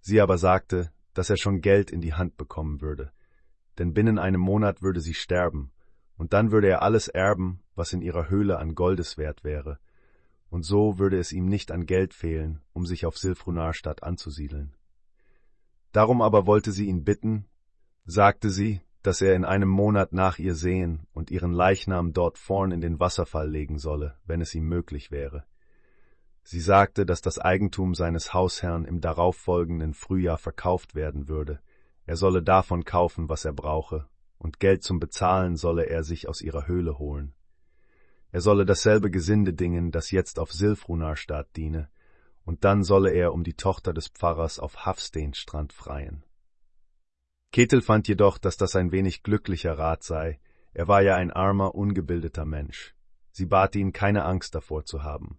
Sie 0.00 0.20
aber 0.20 0.38
sagte, 0.38 0.92
dass 1.14 1.30
er 1.30 1.36
schon 1.36 1.60
Geld 1.60 1.90
in 1.90 2.00
die 2.00 2.14
Hand 2.14 2.36
bekommen 2.36 2.80
würde, 2.80 3.12
denn 3.78 3.94
binnen 3.94 4.18
einem 4.18 4.40
Monat 4.40 4.82
würde 4.82 5.00
sie 5.00 5.14
sterben, 5.14 5.72
und 6.16 6.32
dann 6.32 6.50
würde 6.50 6.68
er 6.68 6.82
alles 6.82 7.08
erben, 7.08 7.60
was 7.74 7.92
in 7.92 8.02
ihrer 8.02 8.28
Höhle 8.28 8.58
an 8.58 8.74
Goldeswert 8.74 9.44
wäre, 9.44 9.78
und 10.50 10.64
so 10.64 10.98
würde 10.98 11.18
es 11.18 11.32
ihm 11.32 11.46
nicht 11.46 11.70
an 11.70 11.86
Geld 11.86 12.14
fehlen, 12.14 12.60
um 12.72 12.86
sich 12.86 13.06
auf 13.06 13.18
Silfrunarstadt 13.18 14.02
anzusiedeln. 14.02 14.74
Darum 15.92 16.22
aber 16.22 16.46
wollte 16.46 16.72
sie 16.72 16.86
ihn 16.86 17.04
bitten, 17.04 17.46
sagte 18.04 18.50
sie, 18.50 18.80
dass 19.02 19.20
er 19.20 19.34
in 19.34 19.44
einem 19.44 19.68
Monat 19.68 20.12
nach 20.12 20.38
ihr 20.38 20.54
sehen 20.54 21.06
und 21.12 21.30
ihren 21.30 21.52
Leichnam 21.52 22.12
dort 22.12 22.38
vorn 22.38 22.72
in 22.72 22.80
den 22.80 22.98
Wasserfall 22.98 23.48
legen 23.48 23.78
solle, 23.78 24.16
wenn 24.26 24.40
es 24.40 24.54
ihm 24.54 24.64
möglich 24.64 25.10
wäre. 25.10 25.44
Sie 26.50 26.62
sagte, 26.62 27.04
dass 27.04 27.20
das 27.20 27.38
Eigentum 27.38 27.94
seines 27.94 28.32
Hausherrn 28.32 28.86
im 28.86 29.02
darauffolgenden 29.02 29.92
Frühjahr 29.92 30.38
verkauft 30.38 30.94
werden 30.94 31.28
würde. 31.28 31.60
Er 32.06 32.16
solle 32.16 32.42
davon 32.42 32.86
kaufen, 32.86 33.28
was 33.28 33.44
er 33.44 33.52
brauche, 33.52 34.08
und 34.38 34.58
Geld 34.58 34.82
zum 34.82 34.98
Bezahlen 34.98 35.56
solle 35.56 35.84
er 35.84 36.04
sich 36.04 36.26
aus 36.26 36.40
ihrer 36.40 36.66
Höhle 36.66 36.98
holen. 36.98 37.34
Er 38.32 38.40
solle 38.40 38.64
dasselbe 38.64 39.10
Gesinde 39.10 39.52
dingen, 39.52 39.90
das 39.90 40.10
jetzt 40.10 40.38
auf 40.38 40.50
Silfrunarstadt 40.50 41.54
diene, 41.54 41.90
und 42.46 42.64
dann 42.64 42.82
solle 42.82 43.10
er 43.10 43.34
um 43.34 43.44
die 43.44 43.52
Tochter 43.52 43.92
des 43.92 44.08
Pfarrers 44.08 44.58
auf 44.58 44.86
Hafsteenstrand 44.86 45.74
freien. 45.74 46.24
Ketel 47.52 47.82
fand 47.82 48.08
jedoch, 48.08 48.38
dass 48.38 48.56
das 48.56 48.74
ein 48.74 48.90
wenig 48.90 49.22
glücklicher 49.22 49.76
Rat 49.76 50.02
sei, 50.02 50.40
er 50.72 50.88
war 50.88 51.02
ja 51.02 51.14
ein 51.14 51.30
armer, 51.30 51.74
ungebildeter 51.74 52.46
Mensch. 52.46 52.94
Sie 53.32 53.44
bat 53.44 53.76
ihn, 53.76 53.92
keine 53.92 54.24
Angst 54.24 54.54
davor 54.54 54.86
zu 54.86 55.02
haben. 55.02 55.38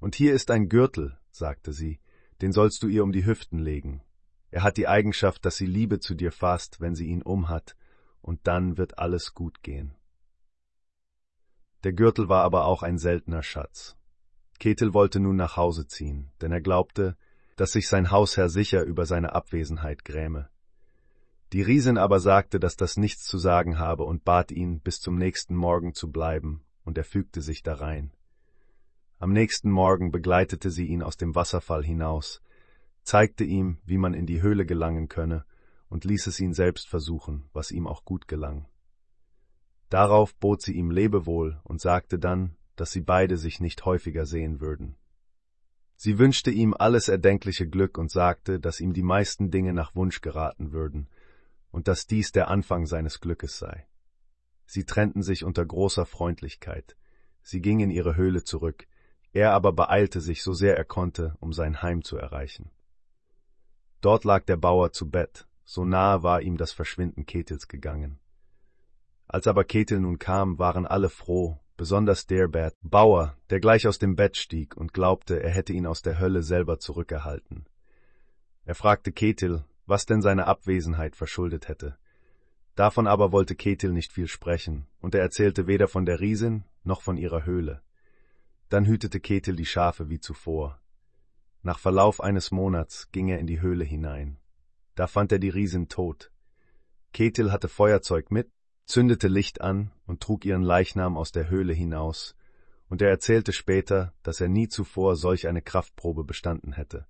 Und 0.00 0.14
hier 0.14 0.34
ist 0.34 0.50
ein 0.50 0.68
Gürtel, 0.68 1.18
sagte 1.30 1.72
sie, 1.72 2.00
den 2.40 2.52
sollst 2.52 2.82
du 2.82 2.88
ihr 2.88 3.04
um 3.04 3.12
die 3.12 3.26
Hüften 3.26 3.58
legen. 3.58 4.02
Er 4.50 4.62
hat 4.62 4.78
die 4.78 4.88
Eigenschaft, 4.88 5.44
dass 5.44 5.56
sie 5.56 5.66
Liebe 5.66 6.00
zu 6.00 6.14
dir 6.14 6.32
fasst, 6.32 6.80
wenn 6.80 6.94
sie 6.94 7.06
ihn 7.06 7.22
umhat, 7.22 7.76
und 8.22 8.46
dann 8.46 8.78
wird 8.78 8.98
alles 8.98 9.34
gut 9.34 9.62
gehen. 9.62 9.94
Der 11.84 11.92
Gürtel 11.92 12.28
war 12.28 12.42
aber 12.42 12.64
auch 12.64 12.82
ein 12.82 12.98
seltener 12.98 13.42
Schatz. 13.42 13.96
Ketil 14.58 14.92
wollte 14.92 15.20
nun 15.20 15.36
nach 15.36 15.56
Hause 15.56 15.86
ziehen, 15.86 16.30
denn 16.40 16.52
er 16.52 16.60
glaubte, 16.60 17.16
dass 17.56 17.72
sich 17.72 17.88
sein 17.88 18.10
Hausherr 18.10 18.48
sicher 18.48 18.82
über 18.82 19.06
seine 19.06 19.34
Abwesenheit 19.34 20.04
gräme. 20.04 20.48
Die 21.52 21.62
Riesin 21.62 21.98
aber 21.98 22.20
sagte, 22.20 22.60
dass 22.60 22.76
das 22.76 22.96
nichts 22.96 23.24
zu 23.24 23.38
sagen 23.38 23.78
habe 23.78 24.04
und 24.04 24.24
bat 24.24 24.52
ihn, 24.52 24.80
bis 24.80 25.00
zum 25.00 25.16
nächsten 25.16 25.56
Morgen 25.56 25.94
zu 25.94 26.10
bleiben, 26.10 26.62
und 26.84 26.96
er 26.96 27.04
fügte 27.04 27.42
sich 27.42 27.62
darein. 27.62 28.12
Am 29.22 29.34
nächsten 29.34 29.70
Morgen 29.70 30.12
begleitete 30.12 30.70
sie 30.70 30.86
ihn 30.86 31.02
aus 31.02 31.18
dem 31.18 31.34
Wasserfall 31.34 31.84
hinaus, 31.84 32.40
zeigte 33.02 33.44
ihm, 33.44 33.76
wie 33.84 33.98
man 33.98 34.14
in 34.14 34.24
die 34.24 34.40
Höhle 34.40 34.64
gelangen 34.64 35.08
könne, 35.08 35.44
und 35.90 36.06
ließ 36.06 36.26
es 36.26 36.40
ihn 36.40 36.54
selbst 36.54 36.88
versuchen, 36.88 37.44
was 37.52 37.70
ihm 37.70 37.86
auch 37.86 38.06
gut 38.06 38.28
gelang. 38.28 38.66
Darauf 39.90 40.34
bot 40.36 40.62
sie 40.62 40.72
ihm 40.72 40.90
Lebewohl 40.90 41.60
und 41.64 41.82
sagte 41.82 42.18
dann, 42.18 42.56
dass 42.76 42.92
sie 42.92 43.02
beide 43.02 43.36
sich 43.36 43.60
nicht 43.60 43.84
häufiger 43.84 44.24
sehen 44.24 44.62
würden. 44.62 44.96
Sie 45.96 46.18
wünschte 46.18 46.50
ihm 46.50 46.72
alles 46.72 47.08
erdenkliche 47.08 47.68
Glück 47.68 47.98
und 47.98 48.10
sagte, 48.10 48.58
dass 48.58 48.80
ihm 48.80 48.94
die 48.94 49.02
meisten 49.02 49.50
Dinge 49.50 49.74
nach 49.74 49.94
Wunsch 49.94 50.22
geraten 50.22 50.72
würden 50.72 51.10
und 51.70 51.88
dass 51.88 52.06
dies 52.06 52.32
der 52.32 52.48
Anfang 52.48 52.86
seines 52.86 53.20
Glückes 53.20 53.58
sei. 53.58 53.86
Sie 54.64 54.86
trennten 54.86 55.22
sich 55.22 55.44
unter 55.44 55.66
großer 55.66 56.06
Freundlichkeit. 56.06 56.96
Sie 57.42 57.60
ging 57.60 57.80
in 57.80 57.90
ihre 57.90 58.16
Höhle 58.16 58.44
zurück, 58.44 58.86
er 59.32 59.52
aber 59.52 59.72
beeilte 59.72 60.20
sich 60.20 60.42
so 60.42 60.52
sehr 60.52 60.76
er 60.76 60.84
konnte, 60.84 61.36
um 61.40 61.52
sein 61.52 61.82
Heim 61.82 62.02
zu 62.02 62.16
erreichen. 62.16 62.70
Dort 64.00 64.24
lag 64.24 64.44
der 64.44 64.56
Bauer 64.56 64.92
zu 64.92 65.10
Bett, 65.10 65.46
so 65.64 65.84
nahe 65.84 66.22
war 66.22 66.42
ihm 66.42 66.56
das 66.56 66.72
Verschwinden 66.72 67.26
Ketils 67.26 67.68
gegangen. 67.68 68.18
Als 69.28 69.46
aber 69.46 69.64
Ketil 69.64 70.00
nun 70.00 70.18
kam, 70.18 70.58
waren 70.58 70.86
alle 70.86 71.08
froh, 71.08 71.60
besonders 71.76 72.26
der 72.26 72.48
Bert 72.48 72.74
Bauer, 72.82 73.36
der 73.50 73.60
gleich 73.60 73.86
aus 73.86 73.98
dem 73.98 74.16
Bett 74.16 74.36
stieg 74.36 74.76
und 74.76 74.92
glaubte, 74.92 75.42
er 75.42 75.50
hätte 75.50 75.72
ihn 75.72 75.86
aus 75.86 76.02
der 76.02 76.18
Hölle 76.18 76.42
selber 76.42 76.78
zurückerhalten. 76.78 77.66
Er 78.64 78.74
fragte 78.74 79.12
Ketil, 79.12 79.64
was 79.86 80.06
denn 80.06 80.22
seine 80.22 80.46
Abwesenheit 80.46 81.14
verschuldet 81.14 81.68
hätte. 81.68 81.96
Davon 82.74 83.06
aber 83.06 83.32
wollte 83.32 83.54
Ketil 83.54 83.92
nicht 83.92 84.12
viel 84.12 84.28
sprechen, 84.28 84.86
und 85.00 85.14
er 85.14 85.20
erzählte 85.20 85.66
weder 85.66 85.88
von 85.88 86.06
der 86.06 86.20
Riesin 86.20 86.64
noch 86.82 87.02
von 87.02 87.16
ihrer 87.16 87.44
Höhle. 87.44 87.82
Dann 88.70 88.86
hütete 88.86 89.18
Ketil 89.18 89.56
die 89.56 89.66
Schafe 89.66 90.10
wie 90.10 90.20
zuvor. 90.20 90.80
Nach 91.62 91.80
Verlauf 91.80 92.20
eines 92.20 92.52
Monats 92.52 93.10
ging 93.10 93.28
er 93.28 93.40
in 93.40 93.48
die 93.48 93.60
Höhle 93.60 93.84
hinein. 93.84 94.38
Da 94.94 95.08
fand 95.08 95.32
er 95.32 95.40
die 95.40 95.48
Riesin 95.48 95.88
tot. 95.88 96.30
Ketil 97.12 97.50
hatte 97.50 97.68
Feuerzeug 97.68 98.30
mit, 98.30 98.48
zündete 98.86 99.26
Licht 99.26 99.60
an 99.60 99.90
und 100.06 100.20
trug 100.20 100.44
ihren 100.44 100.62
Leichnam 100.62 101.16
aus 101.16 101.32
der 101.32 101.50
Höhle 101.50 101.72
hinaus, 101.72 102.36
und 102.88 103.02
er 103.02 103.10
erzählte 103.10 103.52
später, 103.52 104.14
dass 104.22 104.40
er 104.40 104.48
nie 104.48 104.68
zuvor 104.68 105.16
solch 105.16 105.48
eine 105.48 105.62
Kraftprobe 105.62 106.22
bestanden 106.22 106.72
hätte. 106.72 107.06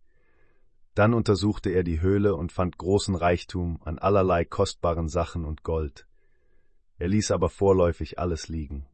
Dann 0.95 1.13
untersuchte 1.13 1.69
er 1.69 1.85
die 1.85 2.01
Höhle 2.01 2.37
und 2.37 2.53
fand 2.53 2.79
großen 2.79 3.15
Reichtum 3.15 3.81
an 3.85 3.99
allerlei 3.99 4.47
kostbaren 4.47 5.09
Sachen 5.09 5.45
und 5.45 5.63
Gold. 5.63 6.07
Er 6.97 7.09
ließ 7.09 7.31
aber 7.33 7.51
vorläufig 7.51 8.19
alles 8.19 8.49
liegen. 8.49 8.87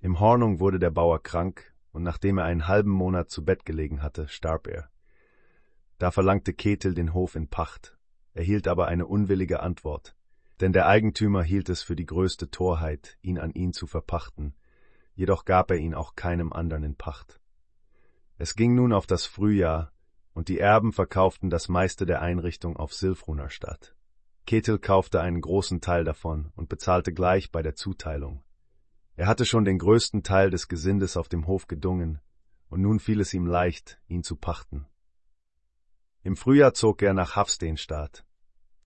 Im 0.00 0.20
Hornung 0.20 0.60
wurde 0.60 0.78
der 0.78 0.90
Bauer 0.90 1.22
krank 1.22 1.71
und 1.92 2.02
nachdem 2.02 2.38
er 2.38 2.44
einen 2.44 2.68
halben 2.68 2.90
Monat 2.90 3.30
zu 3.30 3.44
Bett 3.44 3.64
gelegen 3.64 4.02
hatte, 4.02 4.28
starb 4.28 4.66
er. 4.66 4.90
Da 5.98 6.10
verlangte 6.10 6.52
Ketil 6.52 6.94
den 6.94 7.14
Hof 7.14 7.36
in 7.36 7.48
Pacht, 7.48 7.96
erhielt 8.34 8.66
aber 8.66 8.86
eine 8.88 9.06
unwillige 9.06 9.60
Antwort, 9.60 10.16
denn 10.60 10.72
der 10.72 10.86
Eigentümer 10.86 11.42
hielt 11.42 11.68
es 11.68 11.82
für 11.82 11.96
die 11.96 12.06
größte 12.06 12.50
Torheit, 12.50 13.18
ihn 13.22 13.38
an 13.38 13.52
ihn 13.52 13.72
zu 13.72 13.86
verpachten, 13.86 14.54
jedoch 15.14 15.44
gab 15.44 15.70
er 15.70 15.76
ihn 15.76 15.94
auch 15.94 16.16
keinem 16.16 16.52
anderen 16.52 16.82
in 16.82 16.96
Pacht. 16.96 17.40
Es 18.38 18.56
ging 18.56 18.74
nun 18.74 18.92
auf 18.92 19.06
das 19.06 19.26
Frühjahr, 19.26 19.92
und 20.34 20.48
die 20.48 20.58
Erben 20.58 20.92
verkauften 20.92 21.50
das 21.50 21.68
meiste 21.68 22.06
der 22.06 22.22
Einrichtung 22.22 22.76
auf 22.76 22.94
Silfruner 22.94 23.50
Stadt. 23.50 23.94
Ketil 24.46 24.78
kaufte 24.78 25.20
einen 25.20 25.40
großen 25.40 25.80
Teil 25.80 26.04
davon 26.04 26.52
und 26.56 26.68
bezahlte 26.68 27.12
gleich 27.12 27.52
bei 27.52 27.62
der 27.62 27.74
Zuteilung. 27.74 28.42
Er 29.16 29.26
hatte 29.26 29.44
schon 29.44 29.64
den 29.64 29.78
größten 29.78 30.22
Teil 30.22 30.50
des 30.50 30.68
Gesindes 30.68 31.16
auf 31.16 31.28
dem 31.28 31.46
Hof 31.46 31.66
gedungen, 31.66 32.20
und 32.68 32.80
nun 32.80 32.98
fiel 32.98 33.20
es 33.20 33.34
ihm 33.34 33.46
leicht, 33.46 34.00
ihn 34.08 34.22
zu 34.22 34.36
pachten. 34.36 34.86
Im 36.22 36.36
Frühjahr 36.36 36.72
zog 36.72 37.02
er 37.02 37.12
nach 37.12 37.36
Hafsteenstadt, 37.36 38.24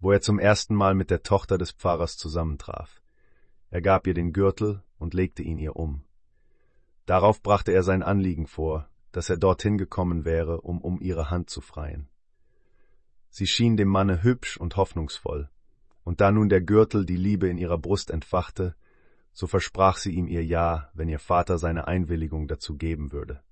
wo 0.01 0.11
er 0.11 0.21
zum 0.21 0.39
ersten 0.39 0.75
Mal 0.75 0.95
mit 0.95 1.11
der 1.11 1.23
Tochter 1.23 1.59
des 1.59 1.71
Pfarrers 1.71 2.17
zusammentraf. 2.17 3.03
Er 3.71 3.83
gab 3.83 4.07
ihr 4.07 4.15
den 4.15 4.33
Gürtel 4.33 4.83
und 4.99 5.15
legte 5.15 5.43
ihn 5.43 5.59
ihr 5.59 5.77
um. 5.77 6.05
Darauf 7.05 7.43
brachte 7.43 7.73
er 7.73 7.83
sein 7.83 8.03
Anliegen 8.03 8.47
vor, 8.47 8.89
dass 9.13 9.31
er 9.31 9.37
dorthin 9.37 9.79
gekommen 9.79 10.25
wäre, 10.25 10.61
um 10.63 10.81
um 10.81 11.01
ihre 11.01 11.31
Hand 11.31 11.51
zu 11.51 11.61
freien. 11.61 12.09
Sie 13.31 13.47
schien 13.47 13.77
dem 13.77 13.89
Manne 13.89 14.23
hübsch 14.23 14.57
und 14.57 14.77
hoffnungsvoll, 14.77 15.49
und 16.03 16.21
da 16.21 16.33
nun 16.33 16.49
der 16.49 16.63
Gürtel 16.63 17.05
die 17.05 17.17
Liebe 17.17 17.49
in 17.49 17.59
ihrer 17.59 17.79
Brust 17.79 18.11
entfachte, 18.11 18.75
so 19.37 19.47
versprach 19.47 19.99
sie 19.99 20.13
ihm 20.13 20.29
ihr 20.29 20.43
Ja, 20.43 20.91
wenn 20.95 21.11
ihr 21.11 21.19
Vater 21.19 21.59
seine 21.59 21.87
Einwilligung 21.87 22.49
dazu 22.49 22.79
geben 22.79 23.13
würde. 23.13 23.43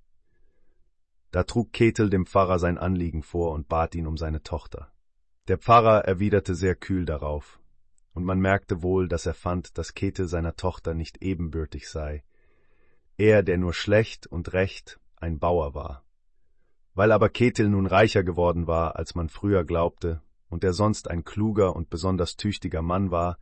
Da 1.29 1.43
trug 1.43 1.73
Ketel 1.73 2.09
dem 2.09 2.25
Pfarrer 2.25 2.57
sein 2.57 2.79
Anliegen 2.79 3.21
vor 3.21 3.51
und 3.51 3.69
bat 3.69 3.93
ihn 3.93 4.07
um 4.07 4.17
seine 4.17 4.41
Tochter. 4.41 4.91
Der 5.47 5.59
Pfarrer 5.59 6.03
erwiderte 6.05 6.55
sehr 6.55 6.75
kühl 6.75 7.05
darauf, 7.05 7.59
und 8.13 8.23
man 8.23 8.39
merkte 8.39 8.81
wohl, 8.81 9.07
dass 9.07 9.27
er 9.27 9.35
fand, 9.35 9.77
dass 9.77 9.93
Ketel 9.93 10.27
seiner 10.27 10.55
Tochter 10.55 10.95
nicht 10.95 11.21
ebenbürtig 11.21 11.87
sei, 11.87 12.23
er, 13.15 13.43
der 13.43 13.59
nur 13.59 13.73
schlecht 13.75 14.25
und 14.25 14.53
recht 14.53 14.99
ein 15.17 15.37
Bauer 15.37 15.75
war. 15.75 16.03
Weil 16.95 17.11
aber 17.11 17.29
Ketil 17.29 17.69
nun 17.69 17.85
reicher 17.85 18.23
geworden 18.23 18.65
war, 18.65 18.95
als 18.95 19.13
man 19.13 19.29
früher 19.29 19.63
glaubte, 19.63 20.23
und 20.49 20.63
er 20.63 20.73
sonst 20.73 21.11
ein 21.11 21.23
kluger 21.23 21.75
und 21.75 21.91
besonders 21.91 22.37
tüchtiger 22.37 22.81
Mann 22.81 23.11
war, 23.11 23.37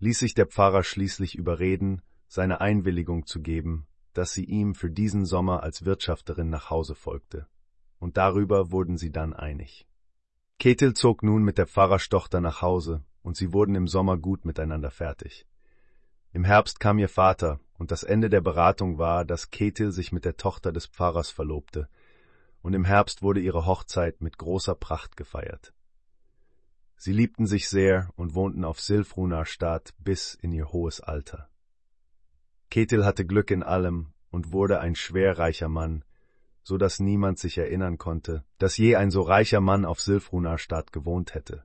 ließ 0.00 0.18
sich 0.18 0.34
der 0.34 0.46
Pfarrer 0.46 0.82
schließlich 0.82 1.36
überreden, 1.36 2.02
seine 2.26 2.60
Einwilligung 2.60 3.26
zu 3.26 3.40
geben, 3.40 3.86
dass 4.12 4.32
sie 4.32 4.44
ihm 4.44 4.74
für 4.74 4.90
diesen 4.90 5.24
Sommer 5.24 5.62
als 5.62 5.84
Wirtschafterin 5.84 6.50
nach 6.50 6.70
Hause 6.70 6.94
folgte. 6.94 7.46
Und 7.98 8.16
darüber 8.16 8.72
wurden 8.72 8.96
sie 8.96 9.12
dann 9.12 9.34
einig. 9.34 9.86
Ketil 10.58 10.94
zog 10.94 11.22
nun 11.22 11.42
mit 11.42 11.58
der 11.58 11.66
Pfarrerstochter 11.66 12.40
nach 12.40 12.62
Hause, 12.62 13.04
und 13.22 13.36
sie 13.36 13.52
wurden 13.52 13.74
im 13.74 13.86
Sommer 13.86 14.16
gut 14.16 14.44
miteinander 14.44 14.90
fertig. 14.90 15.46
Im 16.32 16.44
Herbst 16.44 16.80
kam 16.80 16.98
ihr 16.98 17.08
Vater, 17.08 17.60
und 17.74 17.90
das 17.90 18.02
Ende 18.02 18.30
der 18.30 18.40
Beratung 18.40 18.98
war, 18.98 19.24
dass 19.24 19.50
Ketil 19.50 19.90
sich 19.90 20.12
mit 20.12 20.24
der 20.24 20.36
Tochter 20.36 20.72
des 20.72 20.86
Pfarrers 20.86 21.30
verlobte, 21.30 21.88
und 22.62 22.74
im 22.74 22.84
Herbst 22.84 23.22
wurde 23.22 23.40
ihre 23.40 23.66
Hochzeit 23.66 24.20
mit 24.20 24.38
großer 24.38 24.74
Pracht 24.74 25.16
gefeiert. 25.16 25.72
Sie 27.02 27.14
liebten 27.14 27.46
sich 27.46 27.70
sehr 27.70 28.10
und 28.16 28.34
wohnten 28.34 28.62
auf 28.62 28.78
Silfrunar 28.78 29.46
Stadt 29.46 29.94
bis 30.00 30.34
in 30.34 30.52
ihr 30.52 30.70
hohes 30.70 31.00
Alter. 31.00 31.48
Ketil 32.68 33.06
hatte 33.06 33.24
Glück 33.24 33.50
in 33.50 33.62
allem 33.62 34.12
und 34.30 34.52
wurde 34.52 34.80
ein 34.80 34.94
schwerreicher 34.94 35.70
Mann, 35.70 36.04
so 36.62 36.76
dass 36.76 37.00
niemand 37.00 37.38
sich 37.38 37.56
erinnern 37.56 37.96
konnte, 37.96 38.44
dass 38.58 38.76
je 38.76 38.96
ein 38.96 39.10
so 39.10 39.22
reicher 39.22 39.62
Mann 39.62 39.86
auf 39.86 39.98
Silfrunar 39.98 40.58
Stadt 40.58 40.92
gewohnt 40.92 41.32
hätte. 41.32 41.64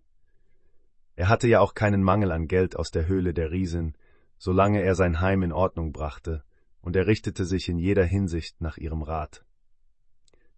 Er 1.18 1.28
hatte 1.28 1.50
ja 1.50 1.60
auch 1.60 1.74
keinen 1.74 2.02
Mangel 2.02 2.32
an 2.32 2.48
Geld 2.48 2.78
aus 2.78 2.92
der 2.92 3.06
Höhle 3.10 3.34
der 3.34 3.52
Riesin, 3.52 3.94
solange 4.38 4.84
er 4.84 4.96
sein 4.96 5.20
Heim 5.20 5.44
in 5.44 5.52
Ordnung 5.52 5.92
brachte, 5.92 6.46
und 6.80 6.96
er 6.96 7.08
richtete 7.08 7.44
sich 7.44 7.68
in 7.68 7.78
jeder 7.78 8.06
Hinsicht 8.06 8.62
nach 8.62 8.78
ihrem 8.78 9.02
Rat. 9.02 9.44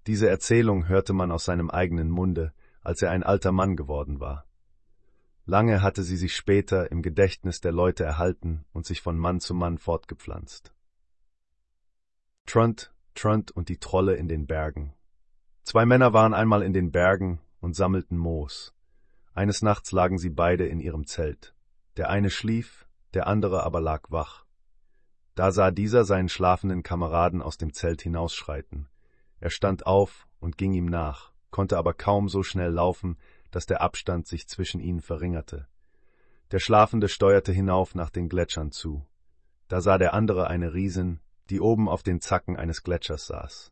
Diese 0.06 0.30
Erzählung 0.30 0.88
hörte 0.88 1.14
man 1.14 1.32
aus 1.32 1.46
seinem 1.46 1.72
eigenen 1.72 2.12
Munde, 2.12 2.54
als 2.82 3.02
er 3.02 3.10
ein 3.10 3.24
alter 3.24 3.52
Mann 3.52 3.76
geworden 3.76 4.20
war. 4.20 4.47
Lange 5.50 5.82
hatte 5.82 6.04
sie 6.04 6.18
sich 6.18 6.36
später 6.36 6.92
im 6.92 7.02
Gedächtnis 7.02 7.62
der 7.62 7.72
Leute 7.72 8.04
erhalten 8.04 8.66
und 8.74 8.86
sich 8.86 9.02
von 9.02 9.18
Mann 9.18 9.40
zu 9.40 9.54
Mann 9.54 9.78
fortgepflanzt. 9.78 10.74
Trunt, 12.46 12.94
Trunt 13.16 13.52
und 13.52 13.70
die 13.70 13.78
Trolle 13.78 14.16
in 14.16 14.28
den 14.28 14.46
Bergen. 14.46 14.94
Zwei 15.64 15.86
Männer 15.86 16.12
waren 16.12 16.34
einmal 16.34 16.64
in 16.64 16.74
den 16.74 16.92
Bergen 16.92 17.40
und 17.62 17.78
sammelten 17.78 18.18
Moos. 18.18 18.76
Eines 19.34 19.62
Nachts 19.62 19.94
lagen 19.94 20.18
sie 20.18 20.30
beide 20.30 20.68
in 20.68 20.82
ihrem 20.82 21.08
Zelt. 21.08 21.56
Der 21.96 22.10
eine 22.10 22.30
schlief, 22.30 22.86
der 23.14 23.28
andere 23.28 23.64
aber 23.64 23.80
lag 23.80 24.12
wach. 24.12 24.46
Da 25.34 25.54
sah 25.54 25.72
dieser 25.72 26.04
seinen 26.04 26.28
schlafenden 26.28 26.84
Kameraden 26.84 27.42
aus 27.42 27.58
dem 27.58 27.72
Zelt 27.72 28.02
hinausschreiten. 28.02 28.90
Er 29.40 29.50
stand 29.50 29.86
auf 29.86 30.28
und 30.42 30.58
ging 30.58 30.74
ihm 30.74 30.88
nach, 30.88 31.32
konnte 31.52 31.78
aber 31.78 31.94
kaum 31.94 32.28
so 32.28 32.44
schnell 32.44 32.72
laufen, 32.72 33.18
dass 33.52 33.66
der 33.66 33.82
Abstand 33.82 34.28
sich 34.28 34.48
zwischen 34.48 34.80
ihnen 34.80 35.02
verringerte. 35.02 35.68
Der 36.52 36.60
Schlafende 36.60 37.10
steuerte 37.10 37.52
hinauf 37.52 37.96
nach 37.96 38.10
den 38.10 38.30
Gletschern 38.30 38.72
zu. 38.72 39.06
Da 39.68 39.82
sah 39.82 39.98
der 39.98 40.14
andere 40.14 40.48
eine 40.48 40.74
Riesin, 40.74 41.20
die 41.50 41.60
oben 41.60 41.90
auf 41.90 42.04
den 42.04 42.22
Zacken 42.22 42.56
eines 42.56 42.84
Gletschers 42.84 43.28
saß. 43.28 43.72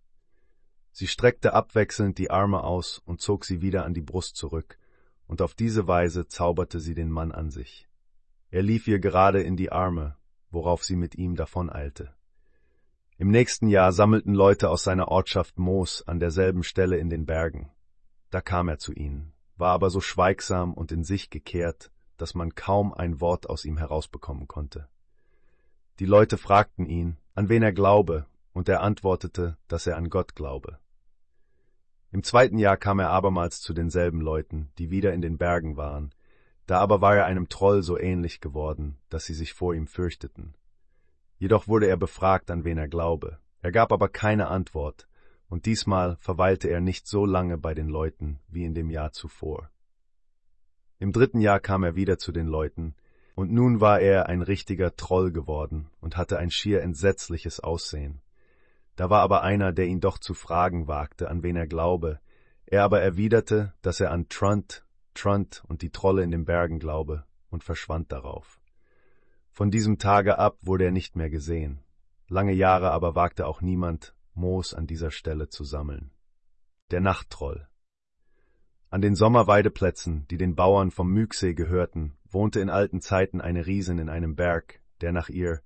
Sie 0.91 1.07
streckte 1.07 1.53
abwechselnd 1.53 2.17
die 2.17 2.31
Arme 2.31 2.63
aus 2.63 3.01
und 3.05 3.21
zog 3.21 3.45
sie 3.45 3.61
wieder 3.61 3.85
an 3.85 3.93
die 3.93 4.01
Brust 4.01 4.35
zurück, 4.35 4.77
und 5.27 5.41
auf 5.41 5.53
diese 5.53 5.87
Weise 5.87 6.27
zauberte 6.27 6.79
sie 6.79 6.93
den 6.93 7.11
Mann 7.11 7.31
an 7.31 7.49
sich. 7.49 7.87
Er 8.49 8.61
lief 8.61 8.87
ihr 8.87 8.99
gerade 8.99 9.41
in 9.41 9.57
die 9.57 9.71
Arme, 9.71 10.15
worauf 10.51 10.83
sie 10.83 10.95
mit 10.95 11.15
ihm 11.15 11.35
davoneilte. 11.35 12.13
Im 13.17 13.29
nächsten 13.29 13.67
Jahr 13.67 13.91
sammelten 13.91 14.33
Leute 14.33 14.69
aus 14.69 14.83
seiner 14.83 15.07
Ortschaft 15.07 15.57
Moos 15.57 16.01
an 16.05 16.19
derselben 16.19 16.63
Stelle 16.63 16.97
in 16.97 17.09
den 17.09 17.25
Bergen. 17.25 17.71
Da 18.29 18.41
kam 18.41 18.67
er 18.67 18.77
zu 18.77 18.93
ihnen, 18.93 19.33
war 19.57 19.71
aber 19.71 19.89
so 19.89 20.01
schweigsam 20.01 20.73
und 20.73 20.91
in 20.91 21.03
sich 21.03 21.29
gekehrt, 21.29 21.91
dass 22.17 22.35
man 22.35 22.55
kaum 22.55 22.93
ein 22.93 23.21
Wort 23.21 23.49
aus 23.49 23.65
ihm 23.65 23.77
herausbekommen 23.77 24.47
konnte. 24.47 24.87
Die 25.99 26.05
Leute 26.05 26.37
fragten 26.37 26.85
ihn, 26.85 27.17
an 27.33 27.49
wen 27.49 27.63
er 27.63 27.73
glaube, 27.73 28.25
und 28.53 28.69
er 28.69 28.81
antwortete, 28.81 29.57
dass 29.67 29.87
er 29.87 29.97
an 29.97 30.09
Gott 30.09 30.35
glaube. 30.35 30.79
Im 32.11 32.23
zweiten 32.23 32.57
Jahr 32.57 32.77
kam 32.77 32.99
er 32.99 33.09
abermals 33.09 33.59
zu 33.59 33.73
denselben 33.73 34.21
Leuten, 34.21 34.71
die 34.77 34.89
wieder 34.89 35.13
in 35.13 35.21
den 35.21 35.37
Bergen 35.37 35.75
waren, 35.75 36.13
da 36.65 36.79
aber 36.79 37.01
war 37.01 37.15
er 37.15 37.25
einem 37.25 37.49
Troll 37.49 37.83
so 37.83 37.97
ähnlich 37.99 38.41
geworden, 38.41 38.97
dass 39.09 39.25
sie 39.25 39.33
sich 39.33 39.53
vor 39.53 39.73
ihm 39.73 39.87
fürchteten. 39.87 40.55
Jedoch 41.37 41.67
wurde 41.67 41.87
er 41.87 41.97
befragt, 41.97 42.49
an 42.49 42.63
wen 42.63 42.77
er 42.77 42.87
glaube. 42.87 43.39
Er 43.61 43.71
gab 43.71 43.91
aber 43.91 44.09
keine 44.09 44.47
Antwort, 44.47 45.07
und 45.55 45.65
diesmal 45.65 46.17
verweilte 46.17 46.67
er 46.67 46.81
nicht 46.81 47.07
so 47.07 47.25
lange 47.25 47.57
bei 47.57 47.73
den 47.73 47.87
Leuten 47.87 48.41
wie 48.49 48.65
in 48.65 48.73
dem 48.73 48.89
Jahr 48.89 49.13
zuvor. 49.13 49.69
Im 50.99 51.13
dritten 51.13 51.39
Jahr 51.39 51.61
kam 51.61 51.85
er 51.85 51.95
wieder 51.95 52.17
zu 52.17 52.33
den 52.33 52.45
Leuten, 52.45 52.93
und 53.35 53.53
nun 53.53 53.79
war 53.79 54.01
er 54.01 54.27
ein 54.27 54.41
richtiger 54.41 54.97
Troll 54.97 55.31
geworden 55.31 55.89
und 56.01 56.17
hatte 56.17 56.39
ein 56.39 56.51
schier 56.51 56.81
entsetzliches 56.81 57.61
Aussehen. 57.61 58.21
Da 58.97 59.09
war 59.09 59.21
aber 59.21 59.43
einer, 59.43 59.71
der 59.71 59.85
ihn 59.85 60.01
doch 60.01 60.17
zu 60.17 60.33
fragen 60.33 60.89
wagte, 60.89 61.29
an 61.29 61.41
wen 61.41 61.55
er 61.55 61.67
glaube. 61.67 62.19
Er 62.65 62.83
aber 62.83 62.99
erwiderte, 62.99 63.73
dass 63.81 64.01
er 64.01 64.11
an 64.11 64.27
Trunt, 64.27 64.85
Trunt 65.13 65.63
und 65.69 65.83
die 65.83 65.89
Trolle 65.89 66.23
in 66.23 66.31
den 66.31 66.43
Bergen 66.43 66.79
glaube, 66.79 67.23
und 67.49 67.63
verschwand 67.63 68.11
darauf. 68.11 68.59
Von 69.51 69.71
diesem 69.71 69.99
Tage 69.99 70.37
ab 70.37 70.57
wurde 70.59 70.83
er 70.83 70.91
nicht 70.91 71.15
mehr 71.15 71.29
gesehen. 71.29 71.79
Lange 72.27 72.51
Jahre 72.51 72.91
aber 72.91 73.15
wagte 73.15 73.47
auch 73.47 73.61
niemand, 73.61 74.13
Moos 74.35 74.73
an 74.73 74.85
dieser 74.85 75.11
Stelle 75.11 75.49
zu 75.49 75.63
sammeln. 75.63 76.11
Der 76.91 76.99
Nachttroll. 76.99 77.67
An 78.89 79.01
den 79.01 79.15
Sommerweideplätzen, 79.15 80.27
die 80.27 80.37
den 80.37 80.55
Bauern 80.55 80.91
vom 80.91 81.09
Mücksee 81.11 81.53
gehörten, 81.53 82.17
wohnte 82.29 82.59
in 82.59 82.69
alten 82.69 83.01
Zeiten 83.01 83.41
eine 83.41 83.65
Riesin 83.65 83.97
in 83.97 84.09
einem 84.09 84.35
Berg, 84.35 84.81
der 85.01 85.11
nach 85.11 85.29
ihr 85.29 85.61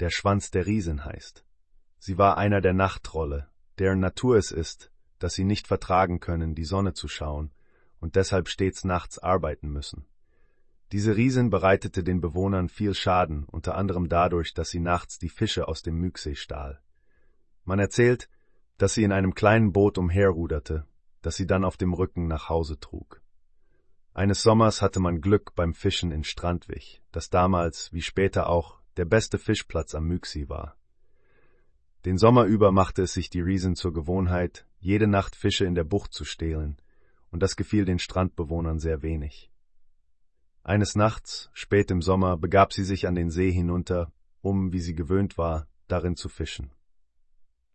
der 0.00 0.10
Schwanz 0.10 0.50
der 0.50 0.66
Riesin 0.66 1.04
heißt. 1.04 1.44
Sie 1.98 2.18
war 2.18 2.38
einer 2.38 2.60
der 2.60 2.72
Nachttrolle, 2.72 3.48
deren 3.78 4.00
Natur 4.00 4.36
es 4.36 4.52
ist, 4.52 4.90
dass 5.18 5.34
sie 5.34 5.44
nicht 5.44 5.66
vertragen 5.66 6.20
können, 6.20 6.54
die 6.54 6.64
Sonne 6.64 6.94
zu 6.94 7.08
schauen 7.08 7.50
und 8.00 8.16
deshalb 8.16 8.48
stets 8.48 8.84
nachts 8.84 9.18
arbeiten 9.18 9.68
müssen. 9.68 10.06
Diese 10.92 11.16
Riesin 11.16 11.50
bereitete 11.50 12.02
den 12.02 12.22
Bewohnern 12.22 12.70
viel 12.70 12.94
Schaden, 12.94 13.44
unter 13.44 13.76
anderem 13.76 14.08
dadurch, 14.08 14.54
dass 14.54 14.70
sie 14.70 14.80
nachts 14.80 15.18
die 15.18 15.28
Fische 15.28 15.68
aus 15.68 15.82
dem 15.82 15.96
Mücksee 15.96 16.36
stahl. 16.36 16.80
Man 17.68 17.80
erzählt, 17.80 18.30
dass 18.78 18.94
sie 18.94 19.02
in 19.02 19.12
einem 19.12 19.34
kleinen 19.34 19.74
Boot 19.74 19.98
umherruderte, 19.98 20.86
das 21.20 21.36
sie 21.36 21.46
dann 21.46 21.66
auf 21.66 21.76
dem 21.76 21.92
Rücken 21.92 22.26
nach 22.26 22.48
Hause 22.48 22.80
trug. 22.80 23.20
Eines 24.14 24.42
Sommers 24.42 24.80
hatte 24.80 25.00
man 25.00 25.20
Glück 25.20 25.54
beim 25.54 25.74
Fischen 25.74 26.10
in 26.10 26.24
Strandwig, 26.24 27.02
das 27.12 27.28
damals, 27.28 27.92
wie 27.92 28.00
später 28.00 28.48
auch, 28.48 28.80
der 28.96 29.04
beste 29.04 29.36
Fischplatz 29.36 29.94
am 29.94 30.06
Mücksee 30.06 30.48
war. 30.48 30.78
Den 32.06 32.16
Sommer 32.16 32.46
über 32.46 32.72
machte 32.72 33.02
es 33.02 33.12
sich 33.12 33.28
die 33.28 33.42
Riesen 33.42 33.76
zur 33.76 33.92
Gewohnheit, 33.92 34.64
jede 34.80 35.06
Nacht 35.06 35.36
Fische 35.36 35.66
in 35.66 35.74
der 35.74 35.84
Bucht 35.84 36.14
zu 36.14 36.24
stehlen, 36.24 36.78
und 37.30 37.42
das 37.42 37.54
gefiel 37.54 37.84
den 37.84 37.98
Strandbewohnern 37.98 38.78
sehr 38.78 39.02
wenig. 39.02 39.52
Eines 40.62 40.96
Nachts, 40.96 41.50
spät 41.52 41.90
im 41.90 42.00
Sommer, 42.00 42.38
begab 42.38 42.72
sie 42.72 42.84
sich 42.84 43.06
an 43.06 43.14
den 43.14 43.28
See 43.28 43.52
hinunter, 43.52 44.10
um, 44.40 44.72
wie 44.72 44.80
sie 44.80 44.94
gewöhnt 44.94 45.36
war, 45.36 45.68
darin 45.86 46.16
zu 46.16 46.30
fischen. 46.30 46.70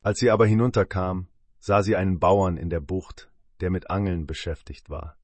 Als 0.03 0.19
sie 0.19 0.29
aber 0.29 0.45
hinunterkam, 0.45 1.27
sah 1.59 1.81
sie 1.81 1.95
einen 1.95 2.19
Bauern 2.19 2.57
in 2.57 2.69
der 2.69 2.81
Bucht, 2.81 3.31
der 3.61 3.69
mit 3.69 3.89
Angeln 3.89 4.27
beschäftigt 4.27 4.89
war. 4.89 5.17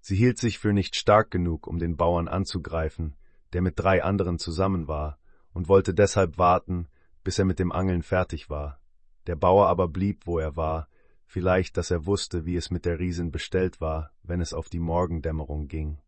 Sie 0.00 0.16
hielt 0.16 0.38
sich 0.38 0.58
für 0.58 0.72
nicht 0.72 0.96
stark 0.96 1.30
genug, 1.30 1.66
um 1.66 1.78
den 1.78 1.98
Bauern 1.98 2.26
anzugreifen, 2.26 3.14
der 3.52 3.60
mit 3.60 3.78
drei 3.78 4.02
anderen 4.02 4.38
zusammen 4.38 4.88
war, 4.88 5.18
und 5.52 5.68
wollte 5.68 5.92
deshalb 5.92 6.38
warten, 6.38 6.88
bis 7.24 7.38
er 7.38 7.44
mit 7.44 7.58
dem 7.58 7.72
Angeln 7.72 8.02
fertig 8.02 8.48
war. 8.48 8.80
Der 9.26 9.36
Bauer 9.36 9.68
aber 9.68 9.86
blieb, 9.86 10.26
wo 10.26 10.38
er 10.38 10.56
war, 10.56 10.88
vielleicht, 11.26 11.76
dass 11.76 11.90
er 11.90 12.06
wusste, 12.06 12.46
wie 12.46 12.56
es 12.56 12.70
mit 12.70 12.86
der 12.86 12.98
Riesin 12.98 13.30
bestellt 13.30 13.82
war, 13.82 14.12
wenn 14.22 14.40
es 14.40 14.54
auf 14.54 14.70
die 14.70 14.78
Morgendämmerung 14.78 15.68
ging. 15.68 15.98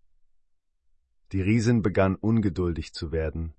Die 1.33 1.43
Riesin 1.43 1.83
begann 1.83 2.15
ungeduldig 2.15 2.95
zu 2.95 3.12
werden, 3.12 3.53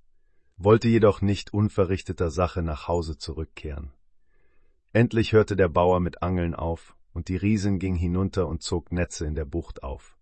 wollte 0.58 0.88
jedoch 0.88 1.22
nicht 1.22 1.53
unverrichteter 1.53 2.32
Sache 2.32 2.64
nach 2.64 2.88
Hause 2.88 3.20
zurückkehren. 3.20 3.94
Endlich 4.93 5.33
hörte 5.33 5.55
der 5.55 5.69
Bauer 5.69 5.99
mit 5.99 6.22
Angeln 6.22 6.53
auf, 6.53 6.95
und 7.13 7.27
die 7.27 7.35
Riesin 7.35 7.80
ging 7.80 7.95
hinunter 7.95 8.47
und 8.47 8.61
zog 8.61 8.91
Netze 8.91 9.25
in 9.25 9.33
der 9.33 9.45
Bucht 9.45 9.81
auf. 9.81 10.17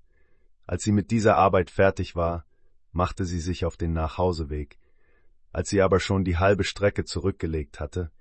Als 0.65 0.83
sie 0.83 0.93
mit 0.93 1.11
dieser 1.11 1.35
Arbeit 1.35 1.69
fertig 1.69 2.15
war, 2.15 2.45
machte 2.93 3.25
sie 3.25 3.39
sich 3.39 3.65
auf 3.65 3.75
den 3.75 3.91
Nachhauseweg, 3.91 4.79
als 5.51 5.69
sie 5.69 5.81
aber 5.81 5.99
schon 5.99 6.23
die 6.23 6.37
halbe 6.37 6.63
Strecke 6.63 7.03
zurückgelegt 7.03 7.81
hatte, 7.81 8.11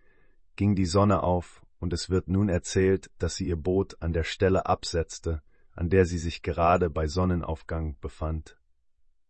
ging 0.57 0.75
die 0.75 0.87
Sonne 0.87 1.23
auf, 1.23 1.65
und 1.79 1.93
es 1.93 2.11
wird 2.11 2.27
nun 2.27 2.49
erzählt, 2.49 3.11
dass 3.19 3.37
sie 3.37 3.47
ihr 3.47 3.57
Boot 3.57 3.97
an 4.03 4.13
der 4.13 4.25
Stelle 4.25 4.67
absetzte, 4.67 5.43
an 5.73 5.89
der 5.89 6.05
sie 6.05 6.19
sich 6.19 6.43
gerade 6.43 6.91
bei 6.91 7.07
Sonnenaufgang 7.07 7.97
befand, 8.01 8.59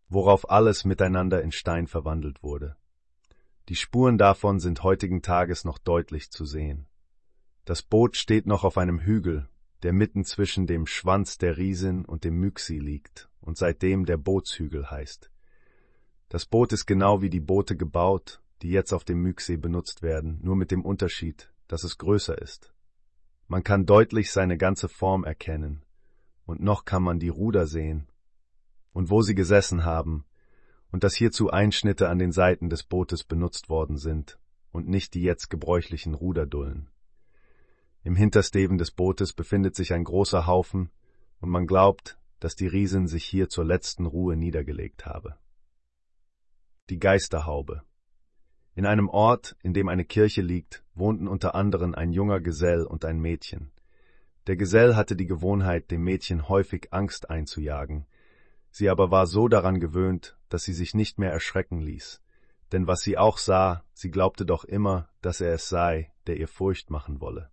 worauf 0.08 0.50
alles 0.50 0.86
miteinander 0.86 1.42
in 1.42 1.52
Stein 1.52 1.86
verwandelt 1.86 2.42
wurde. 2.42 2.76
Die 3.68 3.76
Spuren 3.76 4.16
davon 4.16 4.58
sind 4.58 4.82
heutigen 4.82 5.20
Tages 5.20 5.65
noch 5.65 5.78
deutlich 5.78 6.31
zu 6.31 6.47
sehen. 6.47 6.86
Das 7.70 7.82
Boot 7.82 8.16
steht 8.16 8.49
noch 8.49 8.65
auf 8.65 8.78
einem 8.78 8.99
Hügel, 8.99 9.49
der 9.84 9.92
mitten 9.92 10.24
zwischen 10.24 10.66
dem 10.66 10.86
Schwanz 10.86 11.39
der 11.39 11.57
Riesin 11.57 12.05
und 12.05 12.24
dem 12.24 12.34
Müxi 12.34 12.78
liegt 12.78 13.28
und 13.40 13.57
seitdem 13.57 14.07
der 14.07 14.16
Bootshügel 14.16 14.90
heißt. 14.90 15.31
Das 16.31 16.47
Boot 16.47 16.73
ist 16.73 16.86
genau 16.86 17.23
wie 17.23 17.31
die 17.31 17.39
Boote 17.39 17.76
gebaut, 17.76 18.42
die 18.62 18.70
jetzt 18.70 18.92
auf 18.92 19.05
dem 19.05 19.23
Mücksee 19.23 19.57
benutzt 19.57 20.02
werden, 20.02 20.40
nur 20.42 20.57
mit 20.57 20.73
dem 20.73 20.84
Unterschied, 20.84 21.52
dass 21.68 21.84
es 21.84 21.97
größer 21.97 22.42
ist. 22.42 22.74
Man 23.47 23.62
kann 23.62 23.86
deutlich 23.86 24.32
seine 24.32 24.58
ganze 24.58 24.89
Form 24.89 25.23
erkennen, 25.23 25.84
und 26.47 26.60
noch 26.60 26.84
kann 26.84 27.05
man 27.05 27.20
die 27.20 27.28
Ruder 27.28 27.68
sehen, 27.68 28.08
und 28.92 29.10
wo 29.10 29.23
sie 29.23 29.36
gesessen 29.36 29.84
haben, 29.84 30.24
und 30.90 31.05
dass 31.05 31.15
hierzu 31.15 31.50
Einschnitte 31.50 32.08
an 32.08 32.18
den 32.18 32.32
Seiten 32.32 32.68
des 32.68 32.82
Bootes 32.82 33.23
benutzt 33.23 33.68
worden 33.68 33.97
sind, 33.97 34.40
und 34.73 34.89
nicht 34.89 35.15
die 35.15 35.23
jetzt 35.23 35.50
gebräuchlichen 35.50 36.15
Ruderdullen. 36.15 36.90
Im 38.03 38.17
Hintersteven 38.17 38.79
des 38.79 38.91
Bootes 38.91 39.33
befindet 39.33 39.77
sich 39.77 39.93
ein 39.93 40.05
großer 40.05 40.47
Haufen, 40.47 40.91
und 41.41 41.51
man 41.51 41.67
glaubt, 41.67 42.19
dass 42.39 42.55
die 42.55 42.67
Riesin 42.67 43.07
sich 43.07 43.25
hier 43.25 43.49
zur 43.49 43.65
letzten 43.65 44.07
Ruhe 44.07 44.37
niedergelegt 44.37 45.07
habe 45.07 45.37
die 46.91 46.99
Geisterhaube. 46.99 47.83
In 48.75 48.85
einem 48.85 49.09
Ort, 49.09 49.57
in 49.62 49.73
dem 49.73 49.89
eine 49.89 50.05
Kirche 50.05 50.43
liegt, 50.43 50.85
wohnten 50.95 51.29
unter 51.29 51.55
anderem 51.55 51.95
ein 51.95 52.12
junger 52.12 52.41
Gesell 52.41 52.83
und 52.83 53.05
ein 53.05 53.20
Mädchen. 53.20 53.70
Der 54.49 54.57
Gesell 54.57 54.97
hatte 54.97 55.15
die 55.15 55.27
Gewohnheit, 55.27 55.91
dem 55.91 56.03
Mädchen 56.03 56.49
häufig 56.49 56.93
Angst 56.93 57.31
einzujagen, 57.31 58.07
sie 58.70 58.89
aber 58.89 59.11
war 59.11 59.27
so 59.27 59.49
daran 59.49 59.79
gewöhnt, 59.79 60.37
dass 60.49 60.65
sie 60.65 60.73
sich 60.73 60.95
nicht 60.95 61.19
mehr 61.19 61.31
erschrecken 61.31 61.81
ließ, 61.81 62.20
denn 62.73 62.87
was 62.87 63.03
sie 63.03 63.17
auch 63.17 63.39
sah, 63.39 63.85
sie 63.93 64.11
glaubte 64.11 64.45
doch 64.45 64.65
immer, 64.65 65.09
dass 65.20 65.41
er 65.41 65.53
es 65.53 65.69
sei, 65.69 66.12
der 66.27 66.39
ihr 66.39 66.49
Furcht 66.49 66.91
machen 66.91 67.20
wolle. 67.20 67.51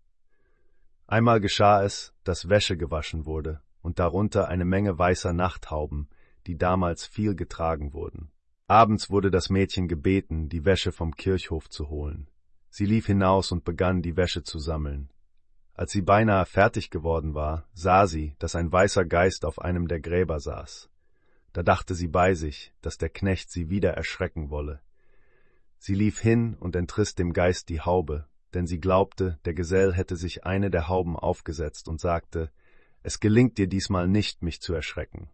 Einmal 1.08 1.40
geschah 1.40 1.84
es, 1.84 2.14
dass 2.26 2.50
Wäsche 2.50 2.76
gewaschen 2.76 3.26
wurde, 3.26 3.62
und 3.82 3.98
darunter 3.98 4.50
eine 4.50 4.66
Menge 4.66 5.00
weißer 5.00 5.32
Nachthauben, 5.32 6.10
die 6.48 6.58
damals 6.58 7.06
viel 7.06 7.34
getragen 7.34 7.94
wurden. 7.94 8.30
Abends 8.68 9.10
wurde 9.10 9.32
das 9.32 9.50
Mädchen 9.50 9.88
gebeten, 9.88 10.50
die 10.50 10.66
Wäsche 10.66 10.92
vom 10.92 11.16
Kirchhof 11.16 11.70
zu 11.70 11.88
holen. 11.88 12.30
Sie 12.70 12.86
lief 12.86 13.06
hinaus 13.06 13.54
und 13.54 13.64
begann, 13.64 14.02
die 14.02 14.18
Wäsche 14.18 14.44
zu 14.44 14.60
sammeln. 14.60 15.10
Als 15.74 15.94
sie 15.94 16.02
beinahe 16.02 16.46
fertig 16.46 16.90
geworden 16.90 17.34
war, 17.34 17.66
sah 17.74 18.06
sie, 18.08 18.36
dass 18.40 18.56
ein 18.56 18.70
weißer 18.70 19.06
Geist 19.06 19.46
auf 19.46 19.60
einem 19.60 19.88
der 19.88 20.02
Gräber 20.02 20.42
saß. 20.42 20.90
Da 21.54 21.64
dachte 21.64 21.96
sie 21.96 22.10
bei 22.10 22.34
sich, 22.34 22.74
dass 22.82 22.98
der 22.98 23.10
Knecht 23.10 23.50
sie 23.50 23.70
wieder 23.70 23.94
erschrecken 23.94 24.50
wolle. 24.50 24.82
Sie 25.78 25.96
lief 25.96 26.20
hin 26.20 26.56
und 26.60 26.76
entriss 26.76 27.16
dem 27.16 27.32
Geist 27.32 27.70
die 27.70 27.80
Haube, 27.80 28.28
denn 28.54 28.68
sie 28.68 28.80
glaubte, 28.80 29.40
der 29.46 29.54
Gesell 29.54 29.94
hätte 29.94 30.16
sich 30.16 30.46
eine 30.46 30.70
der 30.70 30.88
Hauben 30.88 31.16
aufgesetzt 31.16 31.88
und 31.88 32.00
sagte, 32.00 32.52
es 33.04 33.20
gelingt 33.20 33.58
dir 33.58 33.68
diesmal 33.68 34.08
nicht, 34.08 34.44
mich 34.44 34.62
zu 34.62 34.74
erschrecken. 34.74 35.30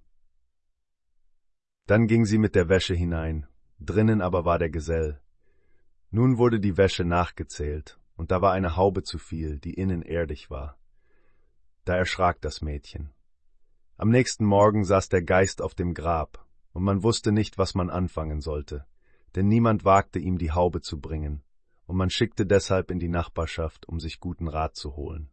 Dann 1.85 2.07
ging 2.07 2.25
sie 2.25 2.37
mit 2.37 2.55
der 2.55 2.69
Wäsche 2.69 2.93
hinein, 2.93 3.47
drinnen 3.79 4.21
aber 4.21 4.45
war 4.45 4.59
der 4.59 4.69
Gesell. 4.69 5.19
Nun 6.11 6.37
wurde 6.37 6.59
die 6.59 6.77
Wäsche 6.77 7.03
nachgezählt, 7.03 7.99
und 8.15 8.31
da 8.31 8.41
war 8.41 8.53
eine 8.53 8.75
Haube 8.75 9.03
zu 9.03 9.17
viel, 9.17 9.59
die 9.59 9.73
innen 9.73 10.01
erdig 10.01 10.49
war. 10.49 10.77
Da 11.85 11.95
erschrak 11.97 12.39
das 12.41 12.61
Mädchen. 12.61 13.09
Am 13.97 14.09
nächsten 14.09 14.45
Morgen 14.45 14.85
saß 14.85 15.09
der 15.09 15.23
Geist 15.23 15.61
auf 15.61 15.75
dem 15.75 15.93
Grab, 15.93 16.45
und 16.71 16.83
man 16.83 17.03
wusste 17.03 17.31
nicht, 17.31 17.57
was 17.57 17.75
man 17.75 17.89
anfangen 17.89 18.41
sollte, 18.41 18.85
denn 19.35 19.47
niemand 19.47 19.85
wagte 19.85 20.19
ihm 20.19 20.37
die 20.37 20.51
Haube 20.51 20.81
zu 20.81 20.99
bringen, 20.99 21.43
und 21.85 21.97
man 21.97 22.09
schickte 22.09 22.45
deshalb 22.45 22.91
in 22.91 22.99
die 22.99 23.09
Nachbarschaft, 23.09 23.87
um 23.87 23.99
sich 23.99 24.19
guten 24.19 24.47
Rat 24.47 24.75
zu 24.75 24.95
holen. 24.95 25.29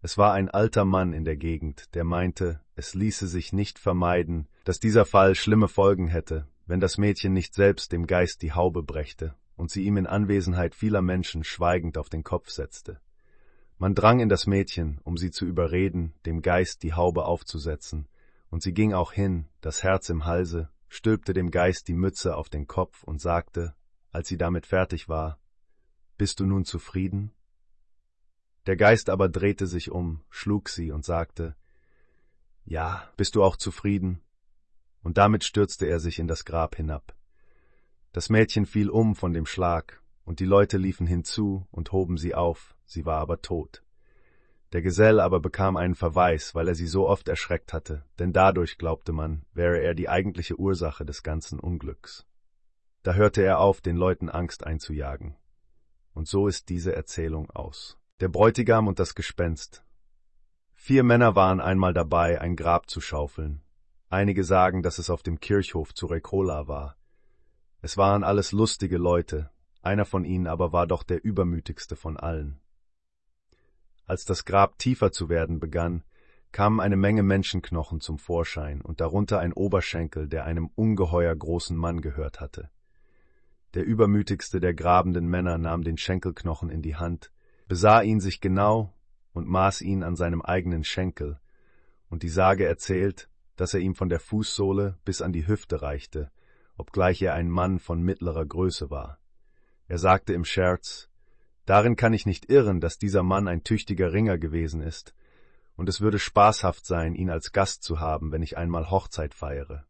Es 0.00 0.18
war 0.18 0.32
ein 0.32 0.48
alter 0.48 0.84
Mann 0.84 1.12
in 1.12 1.24
der 1.24 1.36
Gegend, 1.36 1.94
der 1.94 2.04
meinte, 2.04 2.60
es 2.74 2.94
ließe 2.94 3.28
sich 3.28 3.52
nicht 3.52 3.78
vermeiden, 3.78 4.48
dass 4.64 4.80
dieser 4.80 5.04
Fall 5.04 5.34
schlimme 5.34 5.68
Folgen 5.68 6.08
hätte, 6.08 6.48
wenn 6.66 6.80
das 6.80 6.98
Mädchen 6.98 7.32
nicht 7.32 7.54
selbst 7.54 7.92
dem 7.92 8.06
Geist 8.06 8.42
die 8.42 8.52
Haube 8.52 8.82
brächte 8.82 9.36
und 9.56 9.70
sie 9.70 9.84
ihm 9.84 9.96
in 9.96 10.06
Anwesenheit 10.06 10.74
vieler 10.74 11.02
Menschen 11.02 11.44
schweigend 11.44 11.98
auf 11.98 12.08
den 12.08 12.24
Kopf 12.24 12.50
setzte. 12.50 13.00
Man 13.78 13.94
drang 13.94 14.20
in 14.20 14.28
das 14.28 14.46
Mädchen, 14.46 15.00
um 15.04 15.16
sie 15.16 15.30
zu 15.30 15.46
überreden, 15.46 16.14
dem 16.26 16.42
Geist 16.42 16.82
die 16.82 16.94
Haube 16.94 17.24
aufzusetzen, 17.24 18.08
und 18.50 18.62
sie 18.62 18.74
ging 18.74 18.92
auch 18.92 19.12
hin, 19.12 19.46
das 19.60 19.82
Herz 19.82 20.08
im 20.08 20.24
Halse, 20.24 20.68
stülpte 20.88 21.32
dem 21.32 21.50
Geist 21.50 21.88
die 21.88 21.94
Mütze 21.94 22.36
auf 22.36 22.48
den 22.48 22.66
Kopf 22.66 23.02
und 23.02 23.20
sagte, 23.20 23.74
als 24.12 24.28
sie 24.28 24.36
damit 24.36 24.66
fertig 24.66 25.08
war, 25.08 25.38
Bist 26.18 26.38
du 26.38 26.46
nun 26.46 26.64
zufrieden? 26.64 27.32
Der 28.66 28.76
Geist 28.76 29.10
aber 29.10 29.28
drehte 29.28 29.66
sich 29.66 29.90
um, 29.90 30.22
schlug 30.30 30.68
sie 30.68 30.92
und 30.92 31.04
sagte, 31.04 31.56
Ja, 32.64 33.10
bist 33.16 33.34
du 33.34 33.42
auch 33.42 33.56
zufrieden? 33.56 34.22
Und 35.02 35.18
damit 35.18 35.42
stürzte 35.42 35.86
er 35.86 35.98
sich 35.98 36.20
in 36.20 36.28
das 36.28 36.44
Grab 36.44 36.76
hinab. 36.76 37.16
Das 38.12 38.28
Mädchen 38.28 38.66
fiel 38.66 38.88
um 38.88 39.16
von 39.16 39.32
dem 39.32 39.46
Schlag, 39.46 40.00
und 40.24 40.38
die 40.38 40.44
Leute 40.44 40.76
liefen 40.76 41.06
hinzu 41.06 41.66
und 41.70 41.90
hoben 41.90 42.18
sie 42.18 42.34
auf, 42.34 42.76
sie 42.84 43.04
war 43.04 43.18
aber 43.18 43.42
tot. 43.42 43.82
Der 44.72 44.80
Gesell 44.80 45.18
aber 45.20 45.40
bekam 45.40 45.76
einen 45.76 45.94
Verweis, 45.94 46.54
weil 46.54 46.68
er 46.68 46.74
sie 46.74 46.86
so 46.86 47.08
oft 47.08 47.28
erschreckt 47.28 47.72
hatte, 47.72 48.04
denn 48.18 48.32
dadurch, 48.32 48.78
glaubte 48.78 49.12
man, 49.12 49.44
wäre 49.52 49.80
er 49.80 49.94
die 49.94 50.08
eigentliche 50.08 50.58
Ursache 50.58 51.04
des 51.04 51.22
ganzen 51.22 51.58
Unglücks. 51.58 52.26
Da 53.02 53.14
hörte 53.14 53.42
er 53.42 53.58
auf, 53.58 53.80
den 53.80 53.96
Leuten 53.96 54.28
Angst 54.28 54.64
einzujagen. 54.64 55.36
Und 56.14 56.28
so 56.28 56.46
ist 56.46 56.68
diese 56.68 56.94
Erzählung 56.94 57.50
aus. 57.50 57.98
Der 58.20 58.28
Bräutigam 58.28 58.86
und 58.86 58.98
das 58.98 59.14
Gespenst. 59.14 59.84
Vier 60.74 61.02
Männer 61.02 61.34
waren 61.34 61.60
einmal 61.60 61.94
dabei, 61.94 62.40
ein 62.40 62.54
Grab 62.54 62.88
zu 62.88 63.00
schaufeln. 63.00 63.62
Einige 64.08 64.44
sagen, 64.44 64.82
dass 64.82 64.98
es 64.98 65.10
auf 65.10 65.22
dem 65.22 65.40
Kirchhof 65.40 65.94
zu 65.94 66.06
Rekola 66.06 66.68
war. 66.68 66.96
Es 67.80 67.96
waren 67.96 68.22
alles 68.22 68.52
lustige 68.52 68.98
Leute, 68.98 69.50
einer 69.80 70.04
von 70.04 70.24
ihnen 70.24 70.46
aber 70.46 70.72
war 70.72 70.86
doch 70.86 71.02
der 71.02 71.24
übermütigste 71.24 71.96
von 71.96 72.16
allen. 72.16 72.60
Als 74.06 74.24
das 74.24 74.44
Grab 74.44 74.78
tiefer 74.78 75.10
zu 75.10 75.28
werden 75.28 75.58
begann, 75.58 76.04
kamen 76.52 76.78
eine 76.78 76.96
Menge 76.96 77.22
Menschenknochen 77.22 78.00
zum 78.00 78.18
Vorschein 78.18 78.80
und 78.80 79.00
darunter 79.00 79.40
ein 79.40 79.52
Oberschenkel, 79.52 80.28
der 80.28 80.44
einem 80.44 80.70
ungeheuer 80.76 81.34
großen 81.34 81.76
Mann 81.76 82.00
gehört 82.00 82.40
hatte. 82.40 82.70
Der 83.74 83.84
übermütigste 83.84 84.60
der 84.60 84.74
grabenden 84.74 85.26
Männer 85.26 85.56
nahm 85.58 85.82
den 85.82 85.96
Schenkelknochen 85.96 86.68
in 86.68 86.82
die 86.82 86.96
Hand, 86.96 87.32
besah 87.68 88.02
ihn 88.02 88.20
sich 88.20 88.40
genau 88.40 88.94
und 89.32 89.48
maß 89.48 89.80
ihn 89.80 90.02
an 90.02 90.14
seinem 90.14 90.42
eigenen 90.42 90.84
Schenkel, 90.84 91.40
und 92.10 92.22
die 92.22 92.28
Sage 92.28 92.66
erzählt, 92.66 93.30
dass 93.56 93.72
er 93.72 93.80
ihm 93.80 93.94
von 93.94 94.10
der 94.10 94.20
Fußsohle 94.20 94.98
bis 95.04 95.22
an 95.22 95.32
die 95.32 95.46
Hüfte 95.46 95.80
reichte, 95.80 96.30
obgleich 96.76 97.22
er 97.22 97.34
ein 97.34 97.48
Mann 97.48 97.78
von 97.78 98.02
mittlerer 98.02 98.44
Größe 98.44 98.90
war. 98.90 99.18
Er 99.88 99.98
sagte 99.98 100.34
im 100.34 100.44
Scherz, 100.44 101.08
Darin 101.64 101.96
kann 101.96 102.12
ich 102.12 102.26
nicht 102.26 102.50
irren, 102.50 102.80
dass 102.80 102.98
dieser 102.98 103.22
Mann 103.22 103.46
ein 103.46 103.62
tüchtiger 103.62 104.12
Ringer 104.12 104.36
gewesen 104.36 104.82
ist, 104.82 105.14
und 105.76 105.88
es 105.88 106.00
würde 106.00 106.18
spaßhaft 106.18 106.84
sein, 106.84 107.14
ihn 107.14 107.30
als 107.30 107.52
Gast 107.52 107.82
zu 107.82 108.00
haben, 108.00 108.32
wenn 108.32 108.42
ich 108.42 108.58
einmal 108.58 108.90
Hochzeit 108.90 109.32
feiere. 109.32 109.86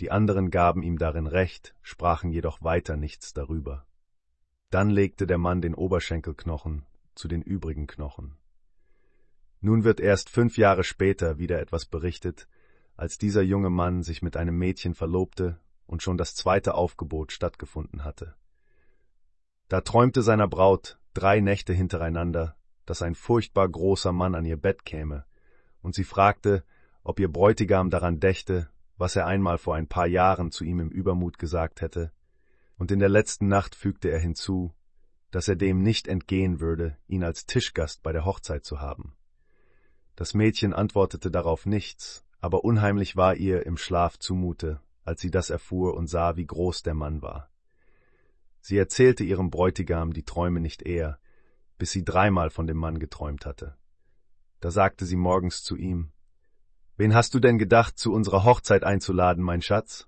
Die 0.00 0.10
anderen 0.10 0.50
gaben 0.50 0.82
ihm 0.82 0.98
darin 0.98 1.26
recht, 1.26 1.74
sprachen 1.82 2.30
jedoch 2.30 2.62
weiter 2.62 2.96
nichts 2.96 3.32
darüber. 3.32 3.86
Dann 4.70 4.90
legte 4.90 5.26
der 5.26 5.38
Mann 5.38 5.60
den 5.60 5.74
Oberschenkelknochen 5.74 6.84
zu 7.14 7.28
den 7.28 7.42
übrigen 7.42 7.86
Knochen. 7.86 8.36
Nun 9.60 9.84
wird 9.84 10.00
erst 10.00 10.28
fünf 10.28 10.58
Jahre 10.58 10.84
später 10.84 11.38
wieder 11.38 11.60
etwas 11.60 11.86
berichtet, 11.86 12.48
als 12.96 13.18
dieser 13.18 13.42
junge 13.42 13.70
Mann 13.70 14.02
sich 14.02 14.20
mit 14.20 14.36
einem 14.36 14.58
Mädchen 14.58 14.94
verlobte 14.94 15.58
und 15.86 16.02
schon 16.02 16.16
das 16.16 16.34
zweite 16.34 16.74
Aufgebot 16.74 17.32
stattgefunden 17.32 18.04
hatte. 18.04 18.34
Da 19.68 19.80
träumte 19.80 20.22
seiner 20.22 20.48
Braut 20.48 20.98
drei 21.14 21.40
Nächte 21.40 21.72
hintereinander, 21.72 22.56
dass 22.84 23.00
ein 23.00 23.14
furchtbar 23.14 23.68
großer 23.68 24.12
Mann 24.12 24.34
an 24.34 24.44
ihr 24.44 24.56
Bett 24.56 24.84
käme, 24.84 25.24
und 25.82 25.94
sie 25.94 26.04
fragte, 26.04 26.64
ob 27.02 27.20
ihr 27.20 27.30
Bräutigam 27.30 27.90
daran 27.90 28.20
dächte, 28.20 28.68
was 28.96 29.16
er 29.16 29.26
einmal 29.26 29.58
vor 29.58 29.74
ein 29.74 29.86
paar 29.86 30.06
Jahren 30.06 30.50
zu 30.50 30.64
ihm 30.64 30.80
im 30.80 30.90
Übermut 30.90 31.38
gesagt 31.38 31.80
hätte, 31.80 32.12
und 32.76 32.90
in 32.90 32.98
der 32.98 33.08
letzten 33.08 33.48
Nacht 33.48 33.74
fügte 33.74 34.10
er 34.10 34.18
hinzu, 34.18 34.74
dass 35.30 35.48
er 35.48 35.56
dem 35.56 35.82
nicht 35.82 36.06
entgehen 36.06 36.60
würde, 36.60 36.96
ihn 37.06 37.24
als 37.24 37.46
Tischgast 37.46 38.02
bei 38.02 38.12
der 38.12 38.24
Hochzeit 38.24 38.64
zu 38.64 38.80
haben. 38.80 39.16
Das 40.16 40.34
Mädchen 40.34 40.72
antwortete 40.72 41.30
darauf 41.30 41.66
nichts, 41.66 42.24
aber 42.40 42.64
unheimlich 42.64 43.16
war 43.16 43.34
ihr 43.34 43.66
im 43.66 43.76
Schlaf 43.76 44.18
zumute, 44.18 44.80
als 45.04 45.20
sie 45.20 45.30
das 45.30 45.50
erfuhr 45.50 45.94
und 45.94 46.06
sah, 46.06 46.36
wie 46.36 46.46
groß 46.46 46.82
der 46.82 46.94
Mann 46.94 47.20
war. 47.20 47.50
Sie 48.60 48.78
erzählte 48.78 49.24
ihrem 49.24 49.50
Bräutigam 49.50 50.12
die 50.12 50.24
Träume 50.24 50.60
nicht 50.60 50.82
eher, 50.82 51.18
bis 51.78 51.90
sie 51.90 52.04
dreimal 52.04 52.50
von 52.50 52.66
dem 52.66 52.76
Mann 52.76 52.98
geträumt 52.98 53.44
hatte. 53.44 53.76
Da 54.60 54.70
sagte 54.70 55.04
sie 55.04 55.16
morgens 55.16 55.62
zu 55.62 55.76
ihm, 55.76 56.12
Wen 56.96 57.12
hast 57.12 57.34
du 57.34 57.40
denn 57.40 57.58
gedacht, 57.58 57.98
zu 57.98 58.12
unserer 58.12 58.44
Hochzeit 58.44 58.84
einzuladen, 58.84 59.42
mein 59.42 59.62
Schatz? 59.62 60.06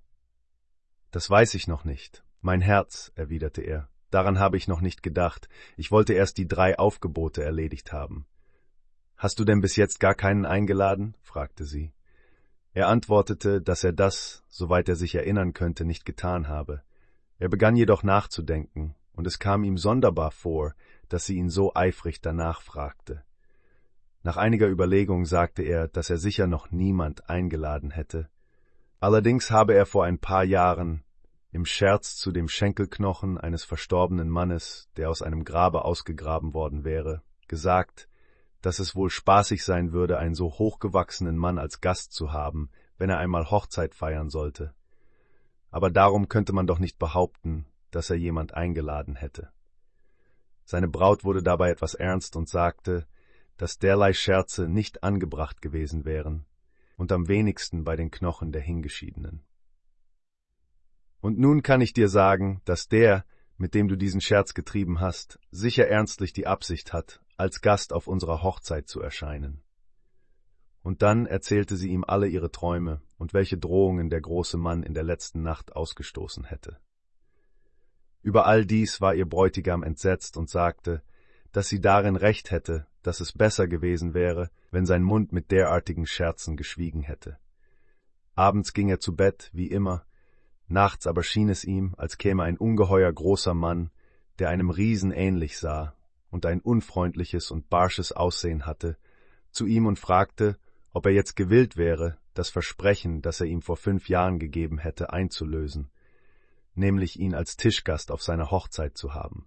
Das 1.10 1.28
weiß 1.28 1.55
ich 1.55 1.66
noch 1.66 1.84
nicht. 1.84 2.23
Mein 2.42 2.60
Herz, 2.60 3.10
erwiderte 3.16 3.62
er, 3.62 3.89
daran 4.10 4.39
habe 4.39 4.56
ich 4.56 4.68
noch 4.68 4.81
nicht 4.81 5.02
gedacht. 5.02 5.48
Ich 5.76 5.90
wollte 5.90 6.12
erst 6.12 6.39
die 6.39 6.47
drei 6.47 6.78
Aufgebote 6.78 7.42
erledigt 7.42 7.92
haben. 7.92 8.26
Hast 9.16 9.40
du 9.40 9.44
denn 9.44 9.60
bis 9.60 9.74
jetzt 9.74 9.98
gar 9.98 10.15
keinen 10.15 10.47
eingeladen? 10.47 11.16
fragte 11.23 11.65
sie. 11.65 11.92
Er 12.73 12.86
antwortete, 12.86 13.60
dass 13.60 13.82
er 13.82 13.92
das, 13.92 14.44
soweit 14.48 14.89
er 14.89 14.94
sich 14.97 15.15
erinnern 15.16 15.55
könnte, 15.55 15.84
nicht 15.84 16.05
getan 16.05 16.47
habe. 16.47 16.82
Er 17.39 17.48
begann 17.48 17.74
jedoch 17.74 18.05
nachzudenken, 18.05 18.94
und 19.12 19.26
es 19.26 19.40
kam 19.40 19.65
ihm 19.65 19.78
sonderbar 19.78 20.31
vor, 20.31 20.74
dass 21.08 21.24
sie 21.24 21.36
ihn 21.36 21.50
so 21.50 21.74
eifrig 21.74 22.20
danach 22.20 22.60
fragte. 22.60 23.24
Nach 24.26 24.36
einiger 24.36 24.66
Überlegung 24.66 25.24
sagte 25.24 25.62
er, 25.62 25.86
dass 25.86 26.10
er 26.10 26.18
sicher 26.18 26.48
noch 26.48 26.72
niemand 26.72 27.30
eingeladen 27.30 27.92
hätte. 27.92 28.28
Allerdings 28.98 29.52
habe 29.52 29.72
er 29.74 29.86
vor 29.86 30.05
ein 30.05 30.18
paar 30.18 30.42
Jahren 30.42 31.05
im 31.52 31.64
Scherz 31.64 32.16
zu 32.16 32.32
dem 32.32 32.48
Schenkelknochen 32.48 33.38
eines 33.38 33.62
verstorbenen 33.62 34.28
Mannes, 34.28 34.90
der 34.96 35.10
aus 35.10 35.22
einem 35.22 35.44
Grabe 35.44 35.84
ausgegraben 35.84 36.55
worden 36.55 36.82
wäre, 36.82 37.22
gesagt, 37.46 38.08
dass 38.62 38.80
es 38.80 38.96
wohl 38.96 39.10
spaßig 39.10 39.64
sein 39.64 39.92
würde, 39.92 40.18
einen 40.18 40.34
so 40.34 40.58
hochgewachsenen 40.58 41.36
Mann 41.36 41.56
als 41.60 41.80
Gast 41.80 42.12
zu 42.12 42.32
haben, 42.32 42.68
wenn 42.98 43.10
er 43.10 43.18
einmal 43.18 43.48
Hochzeit 43.48 43.94
feiern 43.94 44.28
sollte. 44.28 44.74
Aber 45.70 45.88
darum 45.88 46.28
könnte 46.28 46.52
man 46.52 46.66
doch 46.66 46.80
nicht 46.80 46.98
behaupten, 46.98 47.64
dass 47.92 48.10
er 48.10 48.16
jemand 48.16 48.55
eingeladen 48.55 49.14
hätte. 49.14 49.50
Seine 50.64 50.88
Braut 50.88 51.22
wurde 51.22 51.44
dabei 51.44 51.70
etwas 51.70 51.94
ernst 51.94 52.34
und 52.34 52.48
sagte, 52.48 53.06
dass 53.57 53.78
derlei 53.78 54.12
Scherze 54.12 54.68
nicht 54.68 55.02
angebracht 55.02 55.62
gewesen 55.62 56.05
wären 56.05 56.47
und 56.97 57.12
am 57.12 57.28
wenigsten 57.28 57.85
bei 57.85 57.97
den 57.97 58.10
Knochen 58.10 58.52
der 58.52 58.62
Hingeschiedenen. 58.62 59.43
Und 61.20 61.39
nun 61.39 61.62
kann 61.62 61.81
ich 61.81 61.93
dir 61.93 62.09
sagen, 62.09 62.60
dass 62.65 62.89
der, 62.89 63.25
mit 63.57 63.75
dem 63.75 63.89
du 63.89 63.97
diesen 63.97 64.20
Scherz 64.20 64.55
getrieben 64.55 65.01
hast, 65.01 65.39
sicher 65.51 65.89
ernstlich 65.89 66.33
die 66.33 66.47
Absicht 66.47 66.93
hat, 66.93 67.20
als 67.36 67.60
Gast 67.60 67.93
auf 67.93 68.07
unserer 68.07 68.43
Hochzeit 68.43 68.89
zu 68.89 69.01
erscheinen. 69.01 69.62
Und 70.83 71.02
dann 71.02 71.26
erzählte 71.26 71.76
sie 71.76 71.89
ihm 71.89 72.05
alle 72.07 72.28
ihre 72.28 72.52
Träume 72.52 73.02
und 73.18 73.35
welche 73.35 73.59
Drohungen 73.59 74.09
der 74.09 74.20
große 74.20 74.57
Mann 74.57 74.83
in 74.83 74.94
der 74.94 75.02
letzten 75.02 75.43
Nacht 75.43 75.75
ausgestoßen 75.75 76.44
hätte. 76.44 76.78
Über 78.23 78.47
all 78.47 78.65
dies 78.65 79.01
war 79.01 79.15
ihr 79.15 79.28
Bräutigam 79.28 79.83
entsetzt 79.83 80.36
und 80.36 80.49
sagte, 80.49 81.02
dass 81.52 81.68
sie 81.68 81.81
darin 81.81 82.17
recht 82.17 82.51
hätte, 82.51 82.86
dass 83.07 83.20
es 83.20 83.33
besser 83.33 83.68
gewesen 83.68 84.15
wäre, 84.15 84.51
wenn 84.70 84.86
sein 84.86 85.02
Mund 85.02 85.33
mit 85.33 85.51
derartigen 85.51 86.07
Scherzen 86.07 86.57
geschwiegen 86.57 87.02
hätte. 87.02 87.39
Abends 88.35 88.73
ging 88.73 88.89
er 88.89 89.01
zu 89.01 89.15
Bett, 89.15 89.51
wie 89.52 89.68
immer, 89.68 90.05
nachts 90.68 91.07
aber 91.07 91.23
schien 91.23 91.49
es 91.49 91.65
ihm, 91.65 91.94
als 91.97 92.18
käme 92.18 92.43
ein 92.43 92.59
ungeheuer 92.59 93.12
großer 93.12 93.55
Mann, 93.55 93.91
der 94.39 94.49
einem 94.51 94.70
Riesen 94.70 95.12
ähnlich 95.12 95.59
sah 95.59 95.94
und 96.31 96.47
ein 96.47 96.60
unfreundliches 96.60 97.51
und 97.51 97.70
barsches 97.70 98.12
Aussehen 98.12 98.67
hatte, 98.67 98.97
zu 99.51 99.67
ihm 99.67 99.86
und 99.86 99.99
fragte, 99.99 100.59
ob 100.93 101.07
er 101.07 101.12
jetzt 101.12 101.36
gewillt 101.36 101.76
wäre, 101.76 102.18
das 102.35 102.51
Versprechen, 102.51 103.23
das 103.23 103.41
er 103.41 103.47
ihm 103.47 103.62
vor 103.62 103.76
fünf 103.76 104.09
Jahren 104.09 104.39
gegeben 104.39 104.78
hätte, 104.78 105.12
einzulösen, 105.12 105.91
nämlich 106.75 107.18
ihn 107.18 107.35
als 107.35 107.57
Tischgast 107.57 108.10
auf 108.10 108.23
seiner 108.23 108.51
Hochzeit 108.51 108.99
zu 108.99 109.15
haben. 109.15 109.47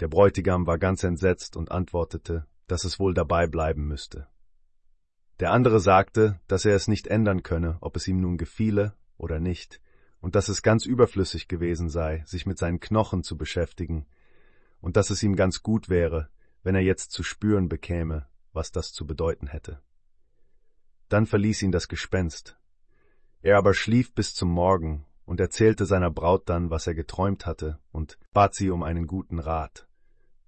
Der 0.00 0.08
Bräutigam 0.08 0.66
war 0.66 0.78
ganz 0.78 1.04
entsetzt 1.04 1.56
und 1.56 1.70
antwortete, 1.70 2.46
dass 2.66 2.84
es 2.84 2.98
wohl 2.98 3.12
dabei 3.12 3.46
bleiben 3.46 3.86
müsste. 3.86 4.28
Der 5.40 5.52
andere 5.52 5.78
sagte, 5.78 6.40
dass 6.48 6.64
er 6.64 6.74
es 6.74 6.88
nicht 6.88 7.06
ändern 7.06 7.42
könne, 7.42 7.76
ob 7.82 7.96
es 7.96 8.08
ihm 8.08 8.20
nun 8.20 8.38
gefiele 8.38 8.94
oder 9.18 9.40
nicht, 9.40 9.80
und 10.20 10.34
dass 10.34 10.48
es 10.48 10.62
ganz 10.62 10.86
überflüssig 10.86 11.48
gewesen 11.48 11.90
sei, 11.90 12.22
sich 12.26 12.46
mit 12.46 12.58
seinen 12.58 12.80
Knochen 12.80 13.22
zu 13.22 13.36
beschäftigen, 13.36 14.06
und 14.80 14.96
dass 14.96 15.10
es 15.10 15.22
ihm 15.22 15.36
ganz 15.36 15.62
gut 15.62 15.90
wäre, 15.90 16.30
wenn 16.62 16.74
er 16.74 16.82
jetzt 16.82 17.10
zu 17.10 17.22
spüren 17.22 17.68
bekäme, 17.68 18.26
was 18.52 18.72
das 18.72 18.92
zu 18.92 19.06
bedeuten 19.06 19.46
hätte. 19.48 19.82
Dann 21.10 21.26
verließ 21.26 21.62
ihn 21.62 21.72
das 21.72 21.88
Gespenst. 21.88 22.58
Er 23.42 23.58
aber 23.58 23.74
schlief 23.74 24.14
bis 24.14 24.34
zum 24.34 24.50
Morgen 24.50 25.04
und 25.24 25.40
erzählte 25.40 25.84
seiner 25.84 26.10
Braut 26.10 26.48
dann, 26.48 26.70
was 26.70 26.86
er 26.86 26.94
geträumt 26.94 27.44
hatte, 27.44 27.78
und 27.92 28.18
bat 28.32 28.54
sie 28.54 28.70
um 28.70 28.82
einen 28.82 29.06
guten 29.06 29.38
Rat. 29.38 29.86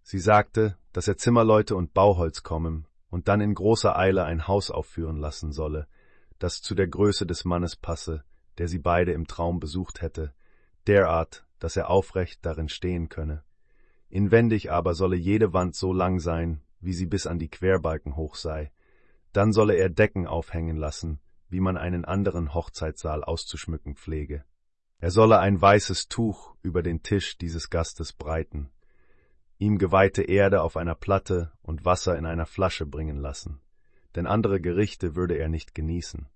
Sie 0.02 0.18
sagte, 0.18 0.76
dass 0.92 1.08
er 1.08 1.16
Zimmerleute 1.16 1.76
und 1.76 1.94
Bauholz 1.94 2.42
kommen 2.42 2.86
und 3.10 3.28
dann 3.28 3.40
in 3.40 3.55
großer 3.55 3.97
Eile 3.97 4.24
ein 4.24 4.48
Haus 4.48 4.70
aufführen 4.70 5.16
lassen 5.16 5.52
solle, 5.52 5.86
das 6.39 6.60
zu 6.60 6.74
der 6.74 6.89
Größe 6.89 7.26
des 7.26 7.44
Mannes 7.44 7.76
passe, 7.76 8.24
der 8.58 8.68
sie 8.68 8.78
beide 8.78 9.12
im 9.12 9.26
Traum 9.26 9.60
besucht 9.60 10.02
hätte, 10.02 10.34
derart, 10.86 11.47
dass 11.58 11.76
er 11.76 11.89
aufrecht 11.89 12.44
darin 12.44 12.68
stehen 12.68 13.08
könne. 13.08 13.44
Inwendig 14.08 14.70
aber 14.70 14.94
solle 14.94 15.16
jede 15.16 15.52
Wand 15.52 15.74
so 15.74 15.92
lang 15.92 16.18
sein, 16.18 16.60
wie 16.81 16.92
sie 16.92 17.06
bis 17.06 17.26
an 17.26 17.39
die 17.39 17.48
Querbalken 17.48 18.16
hoch 18.16 18.34
sei, 18.34 18.72
dann 19.32 19.52
solle 19.52 19.74
er 19.74 19.89
Decken 19.89 20.26
aufhängen 20.26 20.76
lassen, 20.76 21.20
wie 21.48 21.60
man 21.60 21.76
einen 21.76 22.05
anderen 22.05 22.55
Hochzeitssaal 22.55 23.24
auszuschmücken 23.24 23.94
pflege. 23.94 24.44
Er 24.98 25.10
solle 25.10 25.39
ein 25.39 25.60
weißes 25.60 26.08
Tuch 26.08 26.55
über 26.62 26.82
den 26.82 27.02
Tisch 27.02 27.39
dieses 27.39 27.70
Gastes 27.70 28.12
breiten, 28.12 28.70
ihm 29.62 29.78
geweihte 29.78 30.23
Erde 30.23 30.60
auf 30.62 30.76
einer 30.76 30.97
Platte 30.97 31.52
und 31.62 31.84
Wasser 31.84 32.18
in 32.18 32.26
einer 32.26 32.47
Flasche 32.47 32.84
bringen 32.84 33.16
lassen, 33.16 33.60
denn 34.16 34.26
andere 34.26 34.60
Gerichte 34.60 35.15
würde 35.15 35.36
er 35.36 35.49
nicht 35.49 35.73
genießen. 35.74 36.26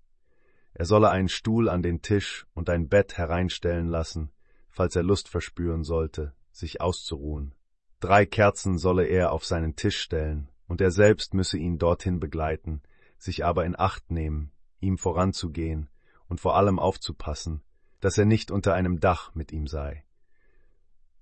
Er 0.73 0.85
solle 0.85 1.09
einen 1.09 1.27
Stuhl 1.27 1.67
an 1.67 1.83
den 1.83 2.01
Tisch 2.01 2.47
und 2.53 2.69
ein 2.69 2.87
Bett 2.87 3.17
hereinstellen 3.17 3.89
lassen, 3.89 4.31
falls 4.69 4.95
er 4.95 5.03
Lust 5.03 5.27
verspüren 5.27 5.83
sollte, 5.83 6.33
sich 6.51 6.79
auszuruhen. 6.79 7.53
Drei 7.99 8.25
Kerzen 8.25 8.77
solle 8.77 9.05
er 9.05 9.33
auf 9.33 9.43
seinen 9.43 9.75
Tisch 9.75 9.99
stellen, 9.99 10.49
und 10.67 10.79
er 10.79 10.91
selbst 10.91 11.33
müsse 11.33 11.57
ihn 11.57 11.77
dorthin 11.77 12.19
begleiten, 12.19 12.81
sich 13.17 13.43
aber 13.43 13.65
in 13.65 13.77
Acht 13.77 14.09
nehmen, 14.09 14.51
ihm 14.79 14.97
voranzugehen 14.97 15.89
und 16.29 16.39
vor 16.39 16.55
allem 16.55 16.79
aufzupassen, 16.79 17.61
dass 17.99 18.17
er 18.17 18.25
nicht 18.25 18.51
unter 18.51 18.73
einem 18.73 18.99
Dach 18.99 19.33
mit 19.35 19.51
ihm 19.51 19.67
sei. 19.67 20.05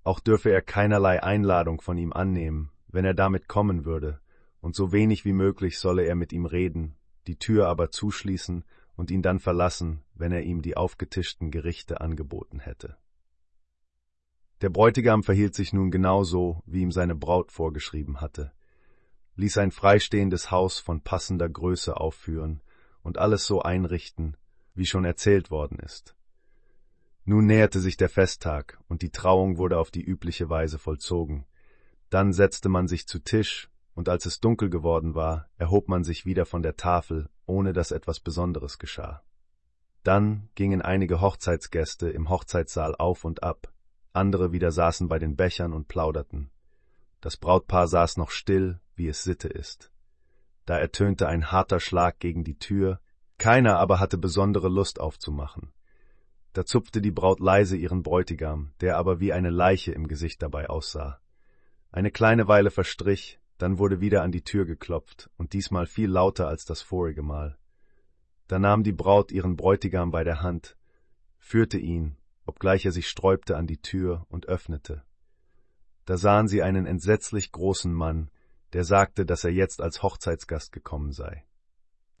Auch 0.06 0.20
dürfe 0.20 0.50
er 0.50 0.62
keinerlei 0.62 1.22
Einladung 1.22 1.80
von 1.80 1.98
ihm 1.98 2.12
annehmen, 2.12 2.70
wenn 2.88 3.04
er 3.04 3.14
damit 3.14 3.48
kommen 3.48 3.84
würde, 3.84 4.20
und 4.60 4.74
so 4.74 4.92
wenig 4.92 5.24
wie 5.24 5.32
möglich 5.32 5.78
solle 5.78 6.04
er 6.04 6.14
mit 6.14 6.32
ihm 6.32 6.46
reden, 6.46 6.94
die 7.26 7.38
Tür 7.38 7.66
aber 7.68 7.90
zuschließen 7.90 8.64
und 8.94 9.10
ihn 9.10 9.22
dann 9.22 9.40
verlassen, 9.40 10.02
wenn 10.14 10.32
er 10.32 10.42
ihm 10.42 10.62
die 10.62 10.76
aufgetischten 10.76 11.50
Gerichte 11.50 12.00
angeboten 12.00 12.60
hätte. 12.60 12.96
Der 14.60 14.70
Bräutigam 14.70 15.22
verhielt 15.22 15.54
sich 15.54 15.72
nun 15.72 15.90
genau 15.90 16.22
so, 16.22 16.62
wie 16.66 16.82
ihm 16.82 16.92
seine 16.92 17.14
Braut 17.14 17.50
vorgeschrieben 17.50 18.20
hatte 18.20 18.52
ließ 19.36 19.58
ein 19.58 19.70
freistehendes 19.70 20.50
Haus 20.50 20.78
von 20.78 21.02
passender 21.02 21.48
Größe 21.48 21.96
aufführen 21.96 22.62
und 23.02 23.18
alles 23.18 23.46
so 23.46 23.62
einrichten, 23.62 24.36
wie 24.74 24.86
schon 24.86 25.04
erzählt 25.04 25.50
worden 25.50 25.78
ist. 25.78 26.15
Nun 27.28 27.46
näherte 27.46 27.80
sich 27.80 27.96
der 27.96 28.08
Festtag, 28.08 28.78
und 28.86 29.02
die 29.02 29.10
Trauung 29.10 29.58
wurde 29.58 29.78
auf 29.78 29.90
die 29.90 30.04
übliche 30.04 30.48
Weise 30.48 30.78
vollzogen. 30.78 31.44
Dann 32.08 32.32
setzte 32.32 32.68
man 32.68 32.86
sich 32.86 33.08
zu 33.08 33.18
Tisch, 33.18 33.68
und 33.94 34.08
als 34.08 34.26
es 34.26 34.38
dunkel 34.38 34.70
geworden 34.70 35.16
war, 35.16 35.48
erhob 35.58 35.88
man 35.88 36.04
sich 36.04 36.24
wieder 36.24 36.46
von 36.46 36.62
der 36.62 36.76
Tafel, 36.76 37.28
ohne 37.44 37.72
dass 37.72 37.90
etwas 37.90 38.20
Besonderes 38.20 38.78
geschah. 38.78 39.24
Dann 40.04 40.48
gingen 40.54 40.82
einige 40.82 41.20
Hochzeitsgäste 41.20 42.08
im 42.10 42.28
Hochzeitssaal 42.30 42.94
auf 42.94 43.24
und 43.24 43.42
ab, 43.42 43.72
andere 44.12 44.52
wieder 44.52 44.70
saßen 44.70 45.08
bei 45.08 45.18
den 45.18 45.34
Bechern 45.34 45.72
und 45.72 45.88
plauderten. 45.88 46.50
Das 47.20 47.36
Brautpaar 47.36 47.88
saß 47.88 48.18
noch 48.18 48.30
still, 48.30 48.80
wie 48.94 49.08
es 49.08 49.24
Sitte 49.24 49.48
ist. 49.48 49.90
Da 50.64 50.78
ertönte 50.78 51.26
ein 51.26 51.50
harter 51.50 51.80
Schlag 51.80 52.20
gegen 52.20 52.44
die 52.44 52.58
Tür, 52.58 53.00
keiner 53.36 53.78
aber 53.78 53.98
hatte 53.98 54.16
besondere 54.16 54.68
Lust 54.68 55.00
aufzumachen. 55.00 55.72
Da 56.56 56.64
zupfte 56.64 57.02
die 57.02 57.10
Braut 57.10 57.38
leise 57.38 57.76
ihren 57.76 58.02
Bräutigam, 58.02 58.72
der 58.80 58.96
aber 58.96 59.20
wie 59.20 59.34
eine 59.34 59.50
Leiche 59.50 59.92
im 59.92 60.08
Gesicht 60.08 60.40
dabei 60.40 60.70
aussah. 60.70 61.20
Eine 61.92 62.10
kleine 62.10 62.48
Weile 62.48 62.70
verstrich, 62.70 63.38
dann 63.58 63.78
wurde 63.78 64.00
wieder 64.00 64.22
an 64.22 64.32
die 64.32 64.40
Tür 64.40 64.64
geklopft, 64.64 65.28
und 65.36 65.52
diesmal 65.52 65.84
viel 65.84 66.08
lauter 66.08 66.48
als 66.48 66.64
das 66.64 66.80
vorige 66.80 67.20
Mal. 67.20 67.58
Da 68.48 68.58
nahm 68.58 68.84
die 68.84 68.94
Braut 68.94 69.32
ihren 69.32 69.56
Bräutigam 69.56 70.10
bei 70.10 70.24
der 70.24 70.40
Hand, 70.40 70.78
führte 71.36 71.76
ihn, 71.76 72.16
obgleich 72.46 72.86
er 72.86 72.92
sich 72.92 73.10
sträubte, 73.10 73.58
an 73.58 73.66
die 73.66 73.82
Tür 73.82 74.24
und 74.30 74.48
öffnete. 74.48 75.02
Da 76.06 76.16
sahen 76.16 76.48
sie 76.48 76.62
einen 76.62 76.86
entsetzlich 76.86 77.52
großen 77.52 77.92
Mann, 77.92 78.30
der 78.72 78.84
sagte, 78.84 79.26
dass 79.26 79.44
er 79.44 79.52
jetzt 79.52 79.82
als 79.82 80.02
Hochzeitsgast 80.02 80.72
gekommen 80.72 81.12
sei. 81.12 81.44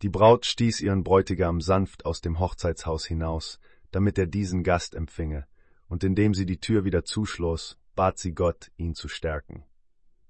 Die 0.02 0.10
Braut 0.10 0.44
stieß 0.44 0.82
ihren 0.82 1.04
Bräutigam 1.04 1.62
sanft 1.62 2.04
aus 2.04 2.20
dem 2.20 2.38
Hochzeitshaus 2.38 3.06
hinaus, 3.06 3.58
damit 3.90 4.18
er 4.18 4.26
diesen 4.26 4.62
Gast 4.62 4.94
empfinge, 4.94 5.46
und 5.88 6.04
indem 6.04 6.34
sie 6.34 6.46
die 6.46 6.60
Tür 6.60 6.84
wieder 6.84 7.04
zuschloss, 7.04 7.78
bat 7.94 8.18
sie 8.18 8.32
Gott, 8.32 8.70
ihn 8.76 8.94
zu 8.94 9.08
stärken. 9.08 9.64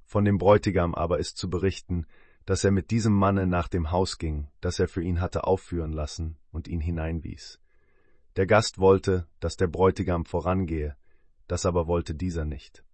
Von 0.05 0.25
dem 0.25 0.39
Bräutigam 0.39 0.95
aber 0.95 1.19
ist 1.19 1.37
zu 1.37 1.51
berichten, 1.51 2.07
dass 2.45 2.63
er 2.63 2.71
mit 2.71 2.91
diesem 2.91 3.13
Manne 3.13 3.47
nach 3.47 3.67
dem 3.69 3.91
Haus 3.91 4.19
ging, 4.19 4.49
das 4.61 4.79
er 4.79 4.87
für 4.87 5.03
ihn 5.03 5.21
hatte 5.21 5.45
aufführen 5.45 5.93
lassen, 5.93 6.39
und 6.53 6.69
ihn 6.69 6.81
hineinwies. 6.81 7.61
Der 8.37 8.47
Gast 8.47 8.79
wollte, 8.79 9.27
dass 9.41 9.57
der 9.57 9.67
Bräutigam 9.67 10.25
vorangehe, 10.25 10.97
das 11.49 11.67
aber 11.67 11.87
wollte 11.87 12.15
dieser 12.15 12.45
nicht. 12.45 12.85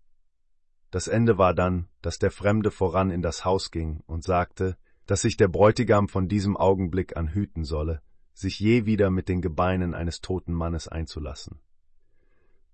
Das 0.91 1.09
Ende 1.09 1.37
war 1.39 1.55
dann, 1.55 1.89
dass 2.01 2.19
der 2.19 2.31
Fremde 2.31 2.71
voran 2.71 3.11
in 3.11 3.23
das 3.23 3.45
Haus 3.45 3.71
ging 3.71 4.03
und 4.07 4.25
sagte, 4.25 4.77
dass 5.07 5.23
sich 5.23 5.37
der 5.37 5.49
Bräutigam 5.49 6.09
von 6.09 6.29
diesem 6.29 6.57
Augenblick 6.57 7.17
an 7.17 7.29
hüten 7.35 7.65
solle, 7.65 8.03
sich 8.35 8.59
je 8.59 8.87
wieder 8.87 9.11
mit 9.11 9.29
den 9.29 9.43
Gebeinen 9.43 9.95
eines 9.95 10.21
toten 10.21 10.53
Mannes 10.53 10.89
einzulassen. 10.89 11.61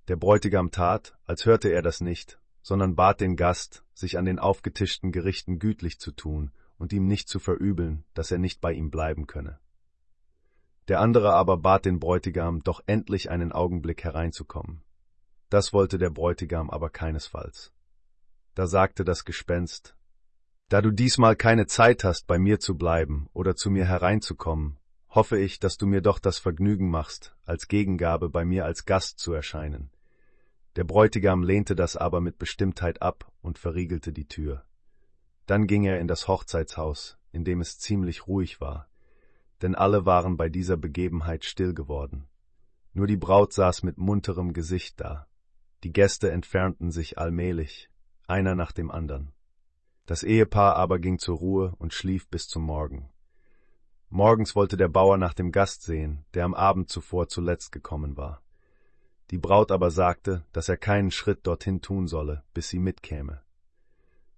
Der 0.08 0.16
Bräutigam 0.16 0.70
tat, 0.70 1.16
als 1.24 1.44
hörte 1.44 1.68
er 1.68 1.82
das 1.82 2.00
nicht, 2.00 2.40
sondern 2.62 2.96
bat 2.96 3.20
den 3.20 3.36
Gast, 3.36 3.84
sich 3.94 4.18
an 4.18 4.24
den 4.24 4.38
aufgetischten 4.38 5.12
Gerichten 5.12 5.58
gütlich 5.58 5.98
zu 5.98 6.12
tun 6.12 6.50
und 6.78 6.92
ihm 6.92 7.06
nicht 7.06 7.28
zu 7.28 7.38
verübeln, 7.38 8.04
dass 8.14 8.30
er 8.30 8.38
nicht 8.38 8.60
bei 8.60 8.72
ihm 8.72 8.90
bleiben 8.90 9.26
könne. 9.26 9.58
Der 10.88 11.00
andere 11.00 11.34
aber 11.34 11.58
bat 11.58 11.84
den 11.84 11.98
Bräutigam, 11.98 12.62
doch 12.62 12.80
endlich 12.86 13.30
einen 13.30 13.52
Augenblick 13.52 14.04
hereinzukommen. 14.04 14.82
Das 15.50 15.72
wollte 15.72 15.98
der 15.98 16.10
Bräutigam 16.10 16.70
aber 16.70 16.88
keinesfalls. 16.88 17.72
Da 18.54 18.66
sagte 18.66 19.04
das 19.04 19.24
Gespenst, 19.24 19.94
Da 20.70 20.82
du 20.82 20.90
diesmal 20.90 21.36
keine 21.36 21.66
Zeit 21.66 22.04
hast, 22.04 22.26
bei 22.26 22.38
mir 22.38 22.60
zu 22.60 22.76
bleiben 22.76 23.28
oder 23.32 23.54
zu 23.56 23.70
mir 23.70 23.86
hereinzukommen, 23.86 24.78
hoffe 25.18 25.36
ich, 25.36 25.58
dass 25.58 25.76
du 25.76 25.88
mir 25.88 26.00
doch 26.00 26.20
das 26.20 26.38
Vergnügen 26.38 26.90
machst, 26.90 27.34
als 27.44 27.66
Gegengabe 27.66 28.28
bei 28.28 28.44
mir 28.44 28.64
als 28.64 28.84
Gast 28.84 29.18
zu 29.18 29.32
erscheinen. 29.32 29.90
Der 30.76 30.84
Bräutigam 30.84 31.42
lehnte 31.42 31.74
das 31.74 31.96
aber 31.96 32.20
mit 32.20 32.38
Bestimmtheit 32.38 33.02
ab 33.02 33.28
und 33.42 33.58
verriegelte 33.58 34.12
die 34.12 34.28
Tür. 34.28 34.64
Dann 35.46 35.66
ging 35.66 35.82
er 35.82 35.98
in 35.98 36.06
das 36.06 36.28
Hochzeitshaus, 36.28 37.18
in 37.32 37.42
dem 37.42 37.60
es 37.60 37.80
ziemlich 37.80 38.28
ruhig 38.28 38.60
war, 38.60 38.88
denn 39.60 39.74
alle 39.74 40.06
waren 40.06 40.36
bei 40.36 40.48
dieser 40.48 40.76
Begebenheit 40.76 41.44
still 41.44 41.74
geworden. 41.74 42.28
Nur 42.92 43.08
die 43.08 43.16
Braut 43.16 43.52
saß 43.52 43.82
mit 43.82 43.98
munterem 43.98 44.52
Gesicht 44.52 45.00
da. 45.00 45.26
Die 45.82 45.92
Gäste 45.92 46.30
entfernten 46.30 46.92
sich 46.92 47.18
allmählich, 47.18 47.90
einer 48.28 48.54
nach 48.54 48.70
dem 48.70 48.92
andern. 48.92 49.32
Das 50.06 50.22
Ehepaar 50.22 50.76
aber 50.76 51.00
ging 51.00 51.18
zur 51.18 51.38
Ruhe 51.38 51.74
und 51.78 51.92
schlief 51.92 52.28
bis 52.28 52.46
zum 52.46 52.62
Morgen. 52.62 53.10
Morgens 54.10 54.56
wollte 54.56 54.78
der 54.78 54.88
Bauer 54.88 55.18
nach 55.18 55.34
dem 55.34 55.52
Gast 55.52 55.82
sehen, 55.82 56.24
der 56.32 56.46
am 56.46 56.54
Abend 56.54 56.88
zuvor 56.88 57.28
zuletzt 57.28 57.72
gekommen 57.72 58.16
war. 58.16 58.42
Die 59.30 59.36
Braut 59.36 59.70
aber 59.70 59.90
sagte, 59.90 60.46
dass 60.52 60.70
er 60.70 60.78
keinen 60.78 61.10
Schritt 61.10 61.46
dorthin 61.46 61.82
tun 61.82 62.08
solle, 62.08 62.42
bis 62.54 62.70
sie 62.70 62.78
mitkäme. 62.78 63.42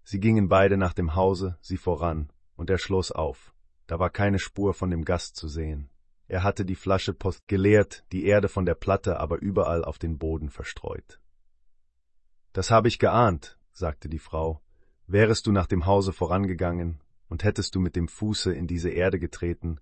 Sie 0.03 0.19
gingen 0.19 0.49
beide 0.49 0.77
nach 0.77 0.93
dem 0.93 1.15
Hause, 1.15 1.57
sie 1.61 1.77
voran, 1.77 2.33
und 2.57 2.69
er 2.69 2.79
schloss 2.79 3.13
auf. 3.13 3.55
Da 3.87 4.01
war 4.01 4.11
keine 4.11 4.41
Spur 4.41 4.75
von 4.75 4.91
dem 4.91 5.05
Gast 5.05 5.37
zu 5.37 5.47
sehen. 5.47 5.89
Er 6.27 6.43
hatte 6.43 6.65
die 6.65 6.75
Flasche 6.75 7.15
Post 7.15 7.47
geleert, 7.47 8.05
die 8.11 8.27
Erde 8.27 8.49
von 8.49 8.67
der 8.67 8.75
Platte 8.75 9.21
aber 9.21 9.41
überall 9.41 9.85
auf 9.85 9.99
den 9.99 10.19
Boden 10.19 10.51
verstreut. 10.51 11.21
Das 12.53 12.73
habe 12.73 12.89
ich 12.89 12.99
geahnt, 12.99 13.57
sagte 13.73 14.09
die 14.09 14.19
Frau. 14.19 14.61
Wärest 15.07 15.47
du 15.47 15.53
nach 15.53 15.67
dem 15.67 15.87
Hause 15.87 16.13
vorangegangen 16.13 17.01
und 17.31 17.45
hättest 17.45 17.75
du 17.75 17.81
mit 17.81 17.97
dem 17.97 18.09
Fuße 18.09 18.53
in 18.53 18.67
diese 18.67 18.91
Erde 18.91 19.19
getreten, 19.19 19.81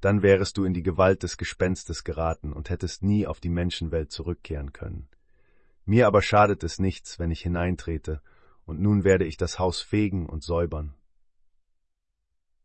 dann 0.00 0.22
wärest 0.22 0.56
du 0.56 0.64
in 0.64 0.74
die 0.74 0.82
Gewalt 0.82 1.22
des 1.22 1.36
Gespenstes 1.36 2.04
geraten 2.04 2.52
und 2.52 2.70
hättest 2.70 3.02
nie 3.02 3.26
auf 3.26 3.38
die 3.38 3.50
Menschenwelt 3.50 4.10
zurückkehren 4.10 4.72
können. 4.72 5.08
Mir 5.84 6.06
aber 6.06 6.22
schadet 6.22 6.64
es 6.64 6.78
nichts, 6.78 7.18
wenn 7.18 7.30
ich 7.30 7.42
hineintrete, 7.42 8.20
und 8.64 8.80
nun 8.80 9.04
werde 9.04 9.24
ich 9.24 9.36
das 9.36 9.58
Haus 9.58 9.80
fegen 9.80 10.26
und 10.26 10.42
säubern. 10.42 10.94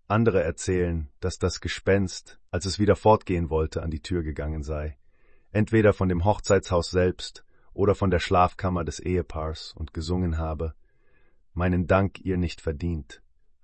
Andere 0.08 0.44
erzählen, 0.44 1.10
dass 1.20 1.38
das 1.38 1.62
Gespenst, 1.62 2.40
als 2.50 2.66
es 2.66 2.80
wieder 2.80 2.96
fortgehen 2.96 3.50
wollte, 3.50 3.84
an 3.84 3.92
die 3.92 4.02
Tür 4.02 4.24
gegangen 4.24 4.64
sei, 4.64 4.98
entweder 5.52 5.94
von 5.94 6.10
dem 6.10 6.26
Hochzeitshaus 6.26 6.90
selbst 6.90 7.46
oder 7.74 7.96
von 7.96 8.12
der 8.12 8.20
Schlafkammer 8.20 8.84
des 8.84 9.00
Ehepaars 9.00 9.74
und 9.74 9.94
gesungen 9.94 10.38
habe, 10.38 10.74
meinen 11.54 11.86
Dank 11.86 12.20
ihr 12.22 12.38
nicht 12.38 12.62
verdient, 12.62 13.22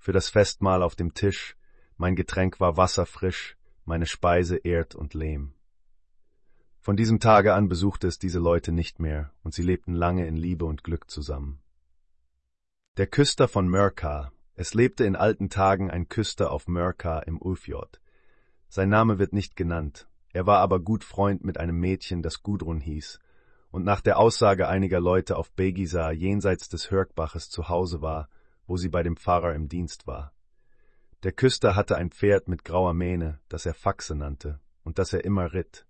für 0.08 0.14
das 0.14 0.30
Festmahl 0.30 0.84
auf 0.84 0.96
dem 0.96 1.14
Tisch, 1.14 1.58
mein 1.98 2.16
Getränk 2.16 2.62
war 2.62 2.78
wasserfrisch, 2.78 3.58
meine 3.84 4.06
Speise 4.06 4.56
Erd 4.56 4.96
und 4.96 5.14
Lehm. 5.14 5.54
Von 6.80 6.96
diesem 6.96 7.20
Tage 7.20 7.54
an 7.54 7.68
besuchte 7.68 8.08
es 8.08 8.18
diese 8.18 8.40
Leute 8.40 8.72
nicht 8.72 9.02
mehr, 9.02 9.34
und 9.44 9.54
sie 9.54 9.64
lebten 9.64 9.94
lange 9.94 10.26
in 10.26 10.38
Liebe 10.38 10.64
und 10.64 10.86
Glück 10.86 11.12
zusammen. 11.12 11.60
Der 12.96 13.08
Küster 13.08 13.50
von 13.50 13.68
Mörka 13.68 14.32
es 14.56 14.74
lebte 14.74 15.04
in 15.04 15.18
alten 15.18 15.50
Tagen 15.50 15.92
ein 15.92 16.08
Küster 16.08 16.52
auf 16.54 16.70
Mörka 16.70 17.20
im 17.20 17.42
Ulfjord. 17.42 18.00
Sein 18.70 18.88
Name 18.88 19.20
wird 19.20 19.34
nicht 19.34 19.58
genannt, 19.58 20.08
er 20.32 20.46
war 20.46 20.60
aber 20.60 20.80
gut 20.80 21.04
Freund 21.04 21.44
mit 21.44 21.60
einem 21.60 21.82
Mädchen, 21.82 22.22
das 22.22 22.44
Gudrun 22.44 22.80
hieß, 22.80 23.20
und 23.72 23.84
nach 23.84 24.00
der 24.00 24.20
Aussage 24.20 24.70
einiger 24.70 25.02
Leute 25.02 25.36
auf 25.36 25.52
Begisa 25.52 26.12
jenseits 26.12 26.70
des 26.70 26.92
Hörgbaches 26.92 27.50
zu 27.50 27.68
Hause 27.68 28.02
war, 28.02 28.30
wo 28.68 28.78
sie 28.78 28.90
bei 28.90 29.02
dem 29.02 29.18
Pfarrer 29.18 29.56
im 29.56 29.70
Dienst 29.70 30.06
war. 30.06 30.34
Der 31.24 31.32
Küster 31.32 31.76
hatte 31.76 31.98
ein 31.98 32.12
Pferd 32.12 32.48
mit 32.48 32.64
grauer 32.64 32.94
Mähne, 32.94 33.40
das 33.50 33.66
er 33.66 33.74
Faxe 33.74 34.16
nannte, 34.16 34.60
und 34.84 35.00
das 35.00 35.14
er 35.14 35.26
immer 35.26 35.54
ritt. 35.54 35.88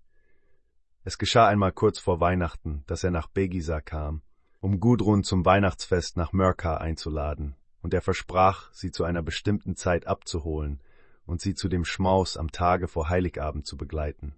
Es 1.03 1.17
geschah 1.17 1.47
einmal 1.47 1.73
kurz 1.73 1.99
vor 1.99 2.19
Weihnachten, 2.19 2.83
dass 2.87 3.03
er 3.03 3.11
nach 3.11 3.27
Begisa 3.27 3.81
kam, 3.81 4.21
um 4.59 4.79
Gudrun 4.79 5.23
zum 5.23 5.45
Weihnachtsfest 5.45 6.17
nach 6.17 6.31
Mörka 6.31 6.77
einzuladen, 6.77 7.55
und 7.81 7.93
er 7.93 8.01
versprach, 8.01 8.71
sie 8.73 8.91
zu 8.91 9.03
einer 9.03 9.21
bestimmten 9.21 9.75
Zeit 9.75 10.07
abzuholen 10.07 10.81
und 11.25 11.41
sie 11.41 11.55
zu 11.55 11.67
dem 11.67 11.85
Schmaus 11.85 12.37
am 12.37 12.51
Tage 12.51 12.87
vor 12.87 13.09
Heiligabend 13.09 13.65
zu 13.65 13.77
begleiten. 13.77 14.35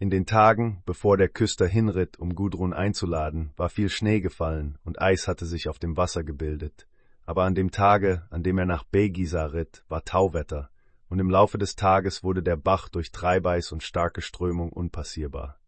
In 0.00 0.10
den 0.10 0.26
Tagen, 0.26 0.80
bevor 0.86 1.16
der 1.16 1.28
Küster 1.28 1.66
hinritt, 1.66 2.20
um 2.20 2.36
Gudrun 2.36 2.72
einzuladen, 2.72 3.50
war 3.56 3.68
viel 3.68 3.88
Schnee 3.88 4.20
gefallen 4.20 4.78
und 4.84 5.02
Eis 5.02 5.26
hatte 5.26 5.44
sich 5.44 5.68
auf 5.68 5.80
dem 5.80 5.96
Wasser 5.96 6.22
gebildet. 6.22 6.86
Aber 7.26 7.42
an 7.42 7.56
dem 7.56 7.72
Tage, 7.72 8.22
an 8.30 8.44
dem 8.44 8.58
er 8.58 8.64
nach 8.64 8.84
Begisa 8.84 9.46
ritt, 9.46 9.84
war 9.88 10.04
Tauwetter, 10.04 10.70
und 11.08 11.18
im 11.18 11.28
Laufe 11.28 11.58
des 11.58 11.74
Tages 11.74 12.22
wurde 12.22 12.44
der 12.44 12.54
Bach 12.54 12.88
durch 12.88 13.10
Treibeiß 13.10 13.72
und 13.72 13.82
starke 13.82 14.20
Strömung 14.22 14.72
unpassierbar. 14.72 15.58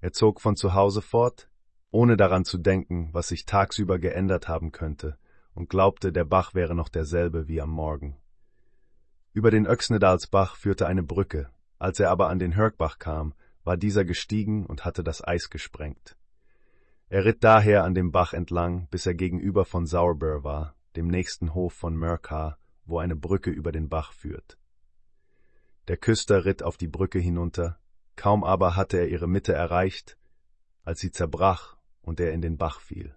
Er 0.00 0.12
zog 0.12 0.40
von 0.40 0.56
zu 0.56 0.74
Hause 0.74 1.00
fort, 1.00 1.48
ohne 1.92 2.16
daran 2.16 2.44
zu 2.44 2.58
denken, 2.58 3.10
was 3.12 3.28
sich 3.28 3.46
tagsüber 3.46 4.00
geändert 4.00 4.48
haben 4.48 4.72
könnte, 4.72 5.16
und 5.54 5.70
glaubte, 5.70 6.12
der 6.12 6.24
Bach 6.24 6.54
wäre 6.54 6.74
noch 6.74 6.88
derselbe 6.88 7.46
wie 7.46 7.60
am 7.60 7.70
Morgen. 7.70 8.16
Über 9.32 9.52
den 9.52 9.66
Öxnedalsbach 9.66 10.56
führte 10.56 10.88
eine 10.88 11.04
Brücke, 11.04 11.50
als 11.80 11.98
er 11.98 12.10
aber 12.10 12.28
an 12.28 12.38
den 12.38 12.54
Hörgbach 12.54 12.98
kam, 12.98 13.34
war 13.64 13.76
dieser 13.76 14.04
gestiegen 14.04 14.66
und 14.66 14.84
hatte 14.84 15.02
das 15.02 15.26
Eis 15.26 15.50
gesprengt. 15.50 16.16
Er 17.08 17.24
ritt 17.24 17.42
daher 17.42 17.84
an 17.84 17.94
dem 17.94 18.12
Bach 18.12 18.34
entlang, 18.34 18.86
bis 18.90 19.06
er 19.06 19.14
gegenüber 19.14 19.64
von 19.64 19.86
Sauerbur 19.86 20.44
war, 20.44 20.76
dem 20.94 21.08
nächsten 21.08 21.54
Hof 21.54 21.72
von 21.72 21.96
Mörkar, 21.96 22.58
wo 22.84 22.98
eine 22.98 23.16
Brücke 23.16 23.50
über 23.50 23.72
den 23.72 23.88
Bach 23.88 24.12
führt. 24.12 24.58
Der 25.88 25.96
Küster 25.96 26.44
ritt 26.44 26.62
auf 26.62 26.76
die 26.76 26.86
Brücke 26.86 27.18
hinunter, 27.18 27.80
kaum 28.14 28.44
aber 28.44 28.76
hatte 28.76 28.98
er 28.98 29.08
ihre 29.08 29.26
Mitte 29.26 29.54
erreicht, 29.54 30.18
als 30.84 31.00
sie 31.00 31.10
zerbrach 31.10 31.76
und 32.02 32.20
er 32.20 32.32
in 32.32 32.42
den 32.42 32.58
Bach 32.58 32.80
fiel. 32.80 33.16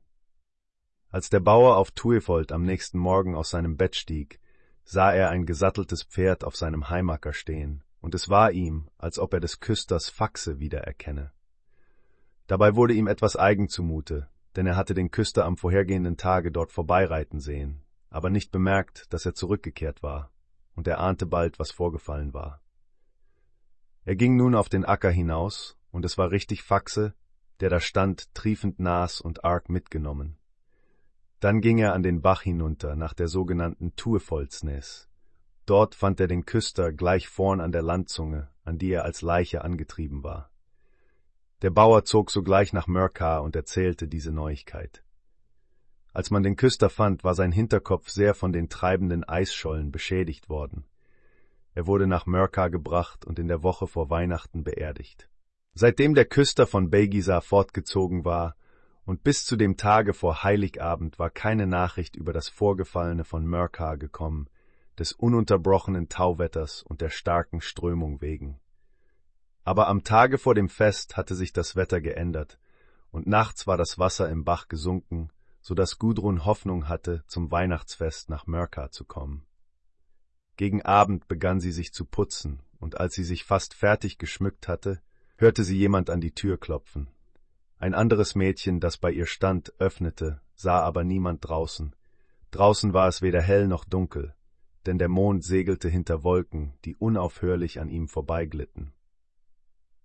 Als 1.10 1.30
der 1.30 1.42
Bauer 1.42 1.76
auf 1.76 1.92
Tuefold 1.92 2.52
am 2.52 2.64
nächsten 2.64 2.98
Morgen 2.98 3.36
aus 3.36 3.50
seinem 3.50 3.76
Bett 3.76 3.96
stieg, 3.96 4.40
sah 4.86 5.12
er 5.12 5.30
ein 5.30 5.46
gesatteltes 5.46 6.04
Pferd 6.04 6.44
auf 6.44 6.56
seinem 6.56 6.90
Heimacker 6.90 7.34
stehen, 7.34 7.83
und 8.04 8.14
es 8.14 8.28
war 8.28 8.52
ihm, 8.52 8.90
als 8.98 9.18
ob 9.18 9.34
er 9.34 9.40
des 9.40 9.62
Küsters 9.62 10.10
Faxe 10.10 10.60
wiedererkenne. 10.60 11.32
Dabei 12.48 12.76
wurde 12.76 12.94
ihm 12.94 13.08
etwas 13.08 13.38
eigen 13.38 13.70
zumute, 13.70 14.28
denn 14.58 14.68
er 14.68 14.76
hatte 14.76 14.94
den 14.94 15.10
Küster 15.10 15.46
am 15.46 15.56
vorhergehenden 15.56 16.18
Tage 16.18 16.52
dort 16.52 16.74
vorbeireiten 16.74 17.40
sehen, 17.40 17.82
aber 18.10 18.30
nicht 18.30 18.52
bemerkt, 18.52 19.06
dass 19.14 19.26
er 19.26 19.36
zurückgekehrt 19.36 20.04
war, 20.04 20.32
und 20.76 20.86
er 20.86 21.00
ahnte 21.00 21.26
bald, 21.26 21.60
was 21.60 21.72
vorgefallen 21.72 22.34
war. 22.34 22.62
Er 24.04 24.18
ging 24.18 24.36
nun 24.36 24.54
auf 24.54 24.68
den 24.68 24.84
Acker 24.84 25.10
hinaus, 25.10 25.78
und 25.90 26.04
es 26.04 26.18
war 26.18 26.30
richtig 26.30 26.62
Faxe, 26.62 27.14
der 27.62 27.70
da 27.70 27.80
stand, 27.80 28.36
triefend 28.36 28.80
Nas 28.80 29.22
und 29.22 29.46
arg 29.46 29.70
mitgenommen. 29.70 30.36
Dann 31.40 31.62
ging 31.62 31.78
er 31.78 31.94
an 31.94 32.04
den 32.04 32.22
Bach 32.22 32.42
hinunter 32.42 32.98
nach 32.98 33.14
der 33.14 33.30
sogenannten 33.30 33.96
Tuefoldsnes. 33.96 35.08
Dort 35.66 35.96
fand 35.96 36.20
er 36.20 36.28
den 36.28 36.46
Küster 36.46 36.92
gleich 36.92 37.28
vorn 37.30 37.62
an 37.62 37.72
der 37.72 37.82
Landzunge, 37.82 38.50
an 38.66 38.78
die 38.78 38.92
er 38.92 39.06
als 39.06 39.22
Leiche 39.22 39.64
angetrieben 39.64 40.24
war. 40.24 40.50
Der 41.62 41.70
Bauer 41.70 42.04
zog 42.04 42.30
sogleich 42.30 42.74
nach 42.74 42.88
Mörka 42.88 43.40
und 43.40 43.56
erzählte 43.56 44.08
diese 44.08 44.34
Neuigkeit. 44.34 45.04
Als 46.12 46.30
man 46.30 46.44
den 46.44 46.58
Küster 46.58 46.90
fand, 46.90 47.24
war 47.24 47.34
sein 47.34 47.52
Hinterkopf 47.52 48.10
sehr 48.10 48.36
von 48.36 48.52
den 48.52 48.68
treibenden 48.68 49.24
Eisschollen 49.24 49.92
beschädigt 49.92 50.50
worden. 50.50 50.86
Er 51.74 51.88
wurde 51.88 52.06
nach 52.06 52.26
Mörka 52.26 52.68
gebracht 52.68 53.26
und 53.26 53.40
in 53.40 53.48
der 53.48 53.64
Woche 53.64 53.88
vor 53.88 54.10
Weihnachten 54.10 54.64
beerdigt. 54.64 55.30
Seitdem 55.74 56.14
der 56.14 56.26
Küster 56.26 56.68
von 56.68 56.92
Begisa 56.92 57.42
fortgezogen 57.42 58.26
war 58.26 58.56
und 59.06 59.24
bis 59.24 59.46
zu 59.46 59.56
dem 59.56 59.76
Tage 59.76 60.14
vor 60.14 60.44
Heiligabend 60.44 61.18
war 61.18 61.32
keine 61.32 61.66
Nachricht 61.66 62.16
über 62.16 62.32
das 62.32 62.48
Vorgefallene 62.48 63.24
von 63.24 63.46
Mörka 63.48 63.96
gekommen, 63.96 64.50
des 65.00 65.14
ununterbrochenen 65.14 66.10
Tauwetters 66.10 66.84
und 66.84 67.02
der 67.02 67.10
starken 67.10 67.62
Strömung 67.62 68.22
wegen. 68.22 68.60
Aber 69.64 69.88
am 69.88 70.04
Tage 70.04 70.38
vor 70.38 70.56
dem 70.56 70.70
Fest 70.70 71.18
hatte 71.18 71.36
sich 71.36 71.54
das 71.54 71.76
Wetter 71.76 72.02
geändert, 72.02 72.60
und 73.12 73.28
nachts 73.28 73.68
war 73.68 73.78
das 73.78 74.00
Wasser 74.00 74.30
im 74.30 74.44
Bach 74.44 74.68
gesunken, 74.68 75.30
so 75.62 75.74
dass 75.76 76.00
Gudrun 76.00 76.46
Hoffnung 76.46 76.90
hatte, 76.90 77.24
zum 77.28 77.52
Weihnachtsfest 77.52 78.30
nach 78.30 78.48
Mörka 78.48 78.92
zu 78.92 79.06
kommen. 79.06 79.46
Gegen 80.58 80.82
Abend 80.82 81.28
begann 81.28 81.60
sie 81.60 81.72
sich 81.72 81.94
zu 81.94 82.06
putzen, 82.06 82.62
und 82.80 83.00
als 83.00 83.14
sie 83.14 83.24
sich 83.24 83.46
fast 83.46 83.74
fertig 83.74 84.18
geschmückt 84.18 84.68
hatte, 84.68 85.02
hörte 85.38 85.64
sie 85.64 85.78
jemand 85.78 86.10
an 86.10 86.22
die 86.22 86.34
Tür 86.34 86.60
klopfen. 86.60 87.08
Ein 87.80 87.94
anderes 87.94 88.36
Mädchen, 88.36 88.80
das 88.80 88.98
bei 88.98 89.12
ihr 89.12 89.26
stand, 89.26 89.74
öffnete, 89.80 90.42
sah 90.56 90.82
aber 90.82 91.04
niemand 91.04 91.48
draußen. 91.48 91.96
Draußen 92.52 92.94
war 92.94 93.08
es 93.08 93.22
weder 93.22 93.42
hell 93.42 93.68
noch 93.68 93.86
dunkel, 93.86 94.36
denn 94.86 94.98
der 94.98 95.10
Mond 95.10 95.44
segelte 95.44 95.90
hinter 95.90 96.24
Wolken, 96.24 96.74
die 96.86 96.96
unaufhörlich 96.96 97.80
an 97.80 97.90
ihm 97.90 98.08
vorbeiglitten. 98.08 98.94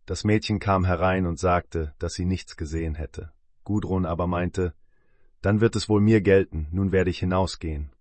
Das 0.06 0.24
Mädchen 0.24 0.58
kam 0.58 0.84
herein 0.84 1.26
und 1.26 1.38
sagte, 1.38 1.94
dass 1.98 2.14
sie 2.14 2.24
nichts 2.24 2.56
gesehen 2.56 2.94
hätte. 2.94 3.32
Gudrun 3.64 4.06
aber 4.06 4.26
meinte, 4.26 4.74
dann 5.42 5.60
wird 5.60 5.76
es 5.76 5.88
wohl 5.88 6.00
mir 6.00 6.20
gelten, 6.20 6.68
nun 6.70 6.92
werde 6.92 7.10
ich 7.10 7.18
hinausgehen. 7.18 7.92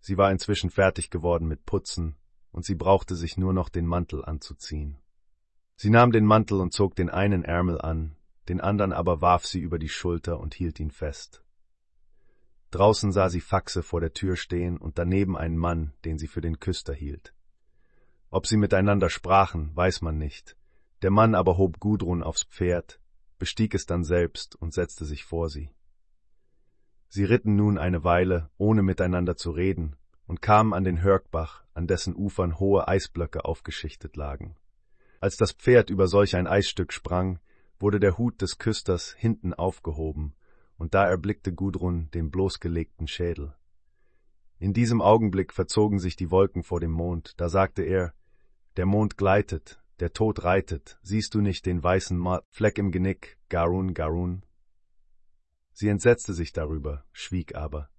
Sie 0.00 0.18
war 0.18 0.30
inzwischen 0.30 0.70
fertig 0.70 1.10
geworden 1.10 1.46
mit 1.46 1.64
Putzen, 1.64 2.16
und 2.50 2.64
sie 2.64 2.74
brauchte 2.74 3.14
sich 3.14 3.36
nur 3.36 3.52
noch 3.52 3.68
den 3.68 3.86
Mantel 3.86 4.24
anzuziehen. 4.24 4.98
Sie 5.76 5.90
nahm 5.90 6.12
den 6.12 6.24
Mantel 6.24 6.60
und 6.60 6.72
zog 6.72 6.94
den 6.96 7.10
einen 7.10 7.44
Ärmel 7.44 7.80
an, 7.80 8.16
den 8.48 8.60
andern 8.60 8.92
aber 8.92 9.20
warf 9.20 9.46
sie 9.46 9.60
über 9.60 9.78
die 9.78 9.88
Schulter 9.88 10.40
und 10.40 10.54
hielt 10.54 10.80
ihn 10.80 10.90
fest. 10.90 11.43
Draußen 12.74 13.12
sah 13.12 13.28
sie 13.28 13.40
Faxe 13.40 13.84
vor 13.84 14.00
der 14.00 14.14
Tür 14.14 14.34
stehen 14.34 14.78
und 14.78 14.98
daneben 14.98 15.36
einen 15.36 15.56
Mann, 15.56 15.92
den 16.04 16.18
sie 16.18 16.26
für 16.26 16.40
den 16.40 16.58
Küster 16.58 16.92
hielt. 16.92 17.32
Ob 18.30 18.48
sie 18.48 18.56
miteinander 18.56 19.10
sprachen, 19.10 19.70
weiß 19.76 20.02
man 20.02 20.18
nicht. 20.18 20.56
Der 21.02 21.12
Mann 21.12 21.36
aber 21.36 21.56
hob 21.56 21.78
Gudrun 21.78 22.24
aufs 22.24 22.42
Pferd, 22.42 22.98
bestieg 23.38 23.76
es 23.76 23.86
dann 23.86 24.02
selbst 24.02 24.56
und 24.56 24.74
setzte 24.74 25.04
sich 25.04 25.24
vor 25.24 25.50
sie. 25.50 25.70
Sie 27.06 27.22
ritten 27.22 27.54
nun 27.54 27.78
eine 27.78 28.02
Weile, 28.02 28.50
ohne 28.58 28.82
miteinander 28.82 29.36
zu 29.36 29.52
reden, 29.52 29.94
und 30.26 30.42
kamen 30.42 30.74
an 30.74 30.82
den 30.82 31.00
Hörgbach, 31.00 31.62
an 31.74 31.86
dessen 31.86 32.16
Ufern 32.16 32.58
hohe 32.58 32.88
Eisblöcke 32.88 33.44
aufgeschichtet 33.44 34.16
lagen. 34.16 34.56
Als 35.20 35.36
das 35.36 35.52
Pferd 35.52 35.90
über 35.90 36.08
solch 36.08 36.34
ein 36.34 36.48
Eisstück 36.48 36.92
sprang, 36.92 37.38
wurde 37.78 38.00
der 38.00 38.18
Hut 38.18 38.42
des 38.42 38.58
Küsters 38.58 39.14
hinten 39.16 39.54
aufgehoben, 39.54 40.34
und 40.76 40.94
da 40.94 41.06
erblickte 41.06 41.52
Gudrun 41.52 42.10
den 42.12 42.30
bloßgelegten 42.30 43.06
Schädel. 43.06 43.54
In 44.58 44.72
diesem 44.72 45.02
Augenblick 45.02 45.52
verzogen 45.52 45.98
sich 45.98 46.16
die 46.16 46.30
Wolken 46.30 46.62
vor 46.62 46.80
dem 46.80 46.92
Mond, 46.92 47.34
da 47.40 47.48
sagte 47.48 47.82
er, 47.82 48.14
der 48.76 48.86
Mond 48.86 49.16
gleitet, 49.16 49.80
der 50.00 50.12
Tod 50.12 50.42
reitet, 50.44 50.98
siehst 51.02 51.34
du 51.34 51.40
nicht 51.40 51.66
den 51.66 51.82
weißen 51.82 52.20
Fleck 52.50 52.78
im 52.78 52.90
Genick, 52.90 53.38
Garun, 53.48 53.94
Garun? 53.94 54.44
Sie 55.72 55.88
entsetzte 55.88 56.34
sich 56.34 56.52
darüber, 56.52 57.04
schwieg 57.12 57.54
aber. 57.54 57.90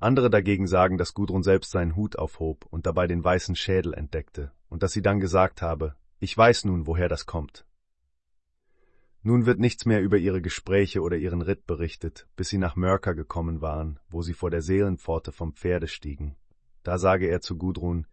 Andere 0.00 0.30
dagegen 0.30 0.66
sagen, 0.66 0.96
dass 0.98 1.14
Gudrun 1.14 1.42
selbst 1.42 1.72
seinen 1.72 1.96
Hut 1.96 2.16
aufhob 2.16 2.66
und 2.70 2.86
dabei 2.86 3.06
den 3.06 3.22
weißen 3.22 3.56
Schädel 3.56 3.94
entdeckte, 3.94 4.52
und 4.68 4.82
dass 4.82 4.92
sie 4.92 5.02
dann 5.02 5.18
gesagt 5.18 5.60
habe, 5.60 5.96
ich 6.20 6.36
weiß 6.36 6.64
nun, 6.64 6.86
woher 6.86 7.08
das 7.08 7.26
kommt. 7.26 7.66
Nun 9.22 9.46
wird 9.46 9.58
nichts 9.58 9.84
mehr 9.84 10.00
über 10.00 10.16
ihre 10.16 10.40
Gespräche 10.40 11.00
oder 11.00 11.16
ihren 11.16 11.42
Ritt 11.42 11.66
berichtet, 11.66 12.28
bis 12.36 12.48
sie 12.48 12.58
nach 12.58 12.76
Mörker 12.76 13.14
gekommen 13.14 13.60
waren, 13.60 13.98
wo 14.08 14.22
sie 14.22 14.32
vor 14.32 14.50
der 14.50 14.62
Seelenpforte 14.62 15.32
vom 15.32 15.52
Pferde 15.52 15.88
stiegen. 15.88 16.36
Da 16.84 16.98
sage 16.98 17.26
er 17.26 17.40
zu 17.40 17.56
Gudrun, 17.56 18.06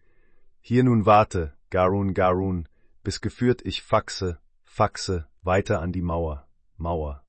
Hier 0.62 0.84
nun 0.84 1.06
warte, 1.06 1.54
Garun, 1.70 2.14
Garun, 2.14 2.68
bis 3.04 3.22
geführt 3.22 3.62
ich 3.64 3.84
faxe, 3.84 4.40
faxe, 4.64 5.28
weiter 5.44 5.80
an 5.80 5.92
die 5.92 6.02
Mauer, 6.02 6.48
Mauer. 6.76 7.24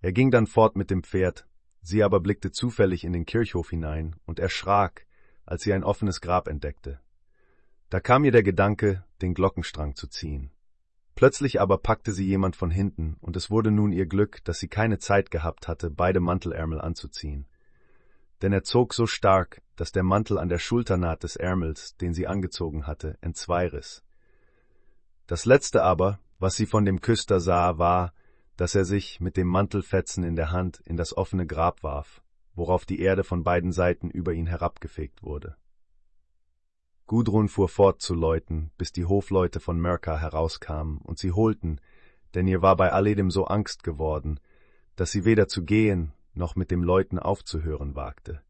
Er 0.00 0.12
ging 0.12 0.30
dann 0.30 0.46
fort 0.46 0.76
mit 0.76 0.90
dem 0.90 1.04
Pferd, 1.04 1.46
sie 1.82 2.02
aber 2.02 2.20
blickte 2.20 2.50
zufällig 2.50 3.04
in 3.04 3.12
den 3.12 3.26
Kirchhof 3.26 3.70
hinein 3.70 4.16
und 4.26 4.40
erschrak, 4.40 5.06
als 5.44 5.62
sie 5.62 5.72
ein 5.72 5.84
offenes 5.84 6.20
Grab 6.20 6.48
entdeckte. 6.48 7.00
Da 7.90 8.00
kam 8.00 8.24
ihr 8.24 8.32
der 8.32 8.42
Gedanke, 8.42 9.04
den 9.22 9.34
Glockenstrang 9.34 9.94
zu 9.94 10.08
ziehen. 10.08 10.50
Plötzlich 11.16 11.62
aber 11.62 11.78
packte 11.78 12.12
sie 12.12 12.26
jemand 12.26 12.56
von 12.56 12.70
hinten, 12.70 13.16
und 13.22 13.36
es 13.36 13.50
wurde 13.50 13.70
nun 13.70 13.90
ihr 13.90 14.04
Glück, 14.04 14.44
dass 14.44 14.58
sie 14.58 14.68
keine 14.68 14.98
Zeit 14.98 15.30
gehabt 15.30 15.66
hatte, 15.66 15.90
beide 15.90 16.20
Mantelärmel 16.20 16.78
anzuziehen. 16.78 17.46
Denn 18.42 18.52
er 18.52 18.64
zog 18.64 18.92
so 18.92 19.06
stark, 19.06 19.62
dass 19.76 19.92
der 19.92 20.02
Mantel 20.02 20.36
an 20.36 20.50
der 20.50 20.58
Schulternaht 20.58 21.22
des 21.22 21.36
Ärmels, 21.36 21.96
den 21.96 22.12
sie 22.12 22.26
angezogen 22.26 22.86
hatte, 22.86 23.16
entzweiriss. 23.22 24.04
Das 25.26 25.46
letzte 25.46 25.82
aber, 25.82 26.20
was 26.38 26.54
sie 26.54 26.66
von 26.66 26.84
dem 26.84 27.00
Küster 27.00 27.40
sah, 27.40 27.78
war, 27.78 28.12
dass 28.58 28.74
er 28.74 28.84
sich 28.84 29.18
mit 29.18 29.38
dem 29.38 29.48
Mantelfetzen 29.48 30.22
in 30.22 30.36
der 30.36 30.50
Hand 30.50 30.82
in 30.84 30.98
das 30.98 31.16
offene 31.16 31.46
Grab 31.46 31.82
warf, 31.82 32.22
worauf 32.54 32.84
die 32.84 33.00
Erde 33.00 33.24
von 33.24 33.42
beiden 33.42 33.72
Seiten 33.72 34.10
über 34.10 34.34
ihn 34.34 34.46
herabgefegt 34.46 35.22
wurde. 35.22 35.56
Gudrun 37.06 37.48
fuhr 37.48 37.68
fort 37.68 38.02
zu 38.02 38.14
läuten, 38.14 38.72
bis 38.78 38.90
die 38.90 39.04
Hofleute 39.04 39.60
von 39.60 39.80
Mörka 39.80 40.18
herauskamen 40.18 40.98
und 40.98 41.18
sie 41.18 41.30
holten, 41.30 41.80
denn 42.34 42.48
ihr 42.48 42.62
war 42.62 42.76
bei 42.76 42.90
alledem 42.90 43.30
so 43.30 43.44
Angst 43.44 43.84
geworden, 43.84 44.40
dass 44.96 45.12
sie 45.12 45.24
weder 45.24 45.46
zu 45.46 45.64
gehen 45.64 46.12
noch 46.34 46.56
mit 46.56 46.70
dem 46.70 46.82
Läuten 46.82 47.18
aufzuhören 47.18 47.94
wagte. 47.94 48.42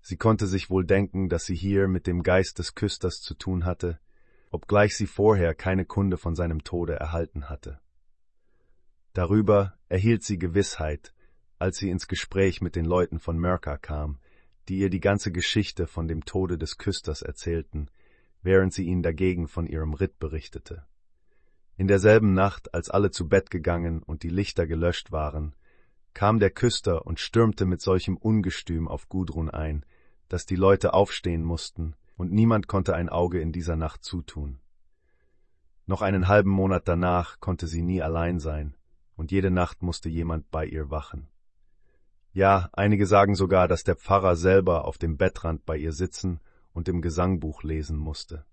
Sie 0.00 0.16
konnte 0.16 0.46
sich 0.46 0.70
wohl 0.70 0.84
denken, 0.84 1.28
dass 1.28 1.44
sie 1.44 1.54
hier 1.54 1.88
mit 1.88 2.06
dem 2.06 2.22
Geist 2.22 2.58
des 2.58 2.74
Küsters 2.74 3.20
zu 3.20 3.34
tun 3.34 3.64
hatte, 3.64 3.98
obgleich 4.50 4.96
sie 4.96 5.06
vorher 5.06 5.54
keine 5.54 5.84
Kunde 5.84 6.16
von 6.16 6.34
seinem 6.34 6.64
Tode 6.64 6.94
erhalten 6.94 7.48
hatte. 7.50 7.80
Darüber 9.12 9.74
erhielt 9.88 10.22
sie 10.22 10.38
Gewissheit, 10.38 11.12
als 11.58 11.76
sie 11.78 11.90
ins 11.90 12.06
Gespräch 12.06 12.60
mit 12.60 12.76
den 12.76 12.84
Leuten 12.84 13.18
von 13.18 13.38
Mörka 13.38 13.78
kam, 13.78 14.18
die 14.68 14.78
ihr 14.78 14.90
die 14.90 15.00
ganze 15.00 15.32
Geschichte 15.32 15.86
von 15.86 16.08
dem 16.08 16.24
Tode 16.24 16.58
des 16.58 16.78
Küsters 16.78 17.22
erzählten, 17.22 17.88
während 18.42 18.72
sie 18.72 18.84
ihnen 18.84 19.02
dagegen 19.02 19.48
von 19.48 19.66
ihrem 19.66 19.94
Ritt 19.94 20.18
berichtete. 20.18 20.86
In 21.76 21.88
derselben 21.88 22.32
Nacht, 22.32 22.74
als 22.74 22.88
alle 22.88 23.10
zu 23.10 23.28
Bett 23.28 23.50
gegangen 23.50 24.02
und 24.02 24.22
die 24.22 24.30
Lichter 24.30 24.66
gelöscht 24.66 25.12
waren, 25.12 25.54
kam 26.14 26.38
der 26.38 26.50
Küster 26.50 27.04
und 27.04 27.20
stürmte 27.20 27.66
mit 27.66 27.82
solchem 27.82 28.16
Ungestüm 28.16 28.88
auf 28.88 29.08
Gudrun 29.08 29.50
ein, 29.50 29.84
dass 30.28 30.46
die 30.46 30.56
Leute 30.56 30.94
aufstehen 30.94 31.44
mussten 31.44 31.94
und 32.16 32.32
niemand 32.32 32.66
konnte 32.66 32.94
ein 32.94 33.08
Auge 33.08 33.40
in 33.40 33.52
dieser 33.52 33.76
Nacht 33.76 34.02
zutun. 34.02 34.58
Noch 35.84 36.02
einen 36.02 36.26
halben 36.26 36.50
Monat 36.50 36.88
danach 36.88 37.38
konnte 37.38 37.66
sie 37.66 37.82
nie 37.82 38.02
allein 38.02 38.40
sein, 38.40 38.74
und 39.14 39.30
jede 39.30 39.50
Nacht 39.50 39.82
musste 39.82 40.08
jemand 40.08 40.50
bei 40.50 40.66
ihr 40.66 40.90
wachen. 40.90 41.28
Ja, 42.36 42.68
einige 42.74 43.06
sagen 43.06 43.34
sogar, 43.34 43.66
dass 43.66 43.82
der 43.82 43.96
Pfarrer 43.96 44.36
selber 44.36 44.84
auf 44.84 44.98
dem 44.98 45.16
Bettrand 45.16 45.64
bei 45.64 45.78
ihr 45.78 45.92
sitzen 45.92 46.38
und 46.74 46.86
im 46.86 47.00
Gesangbuch 47.00 47.62
lesen 47.62 47.96
musste. 47.96 48.44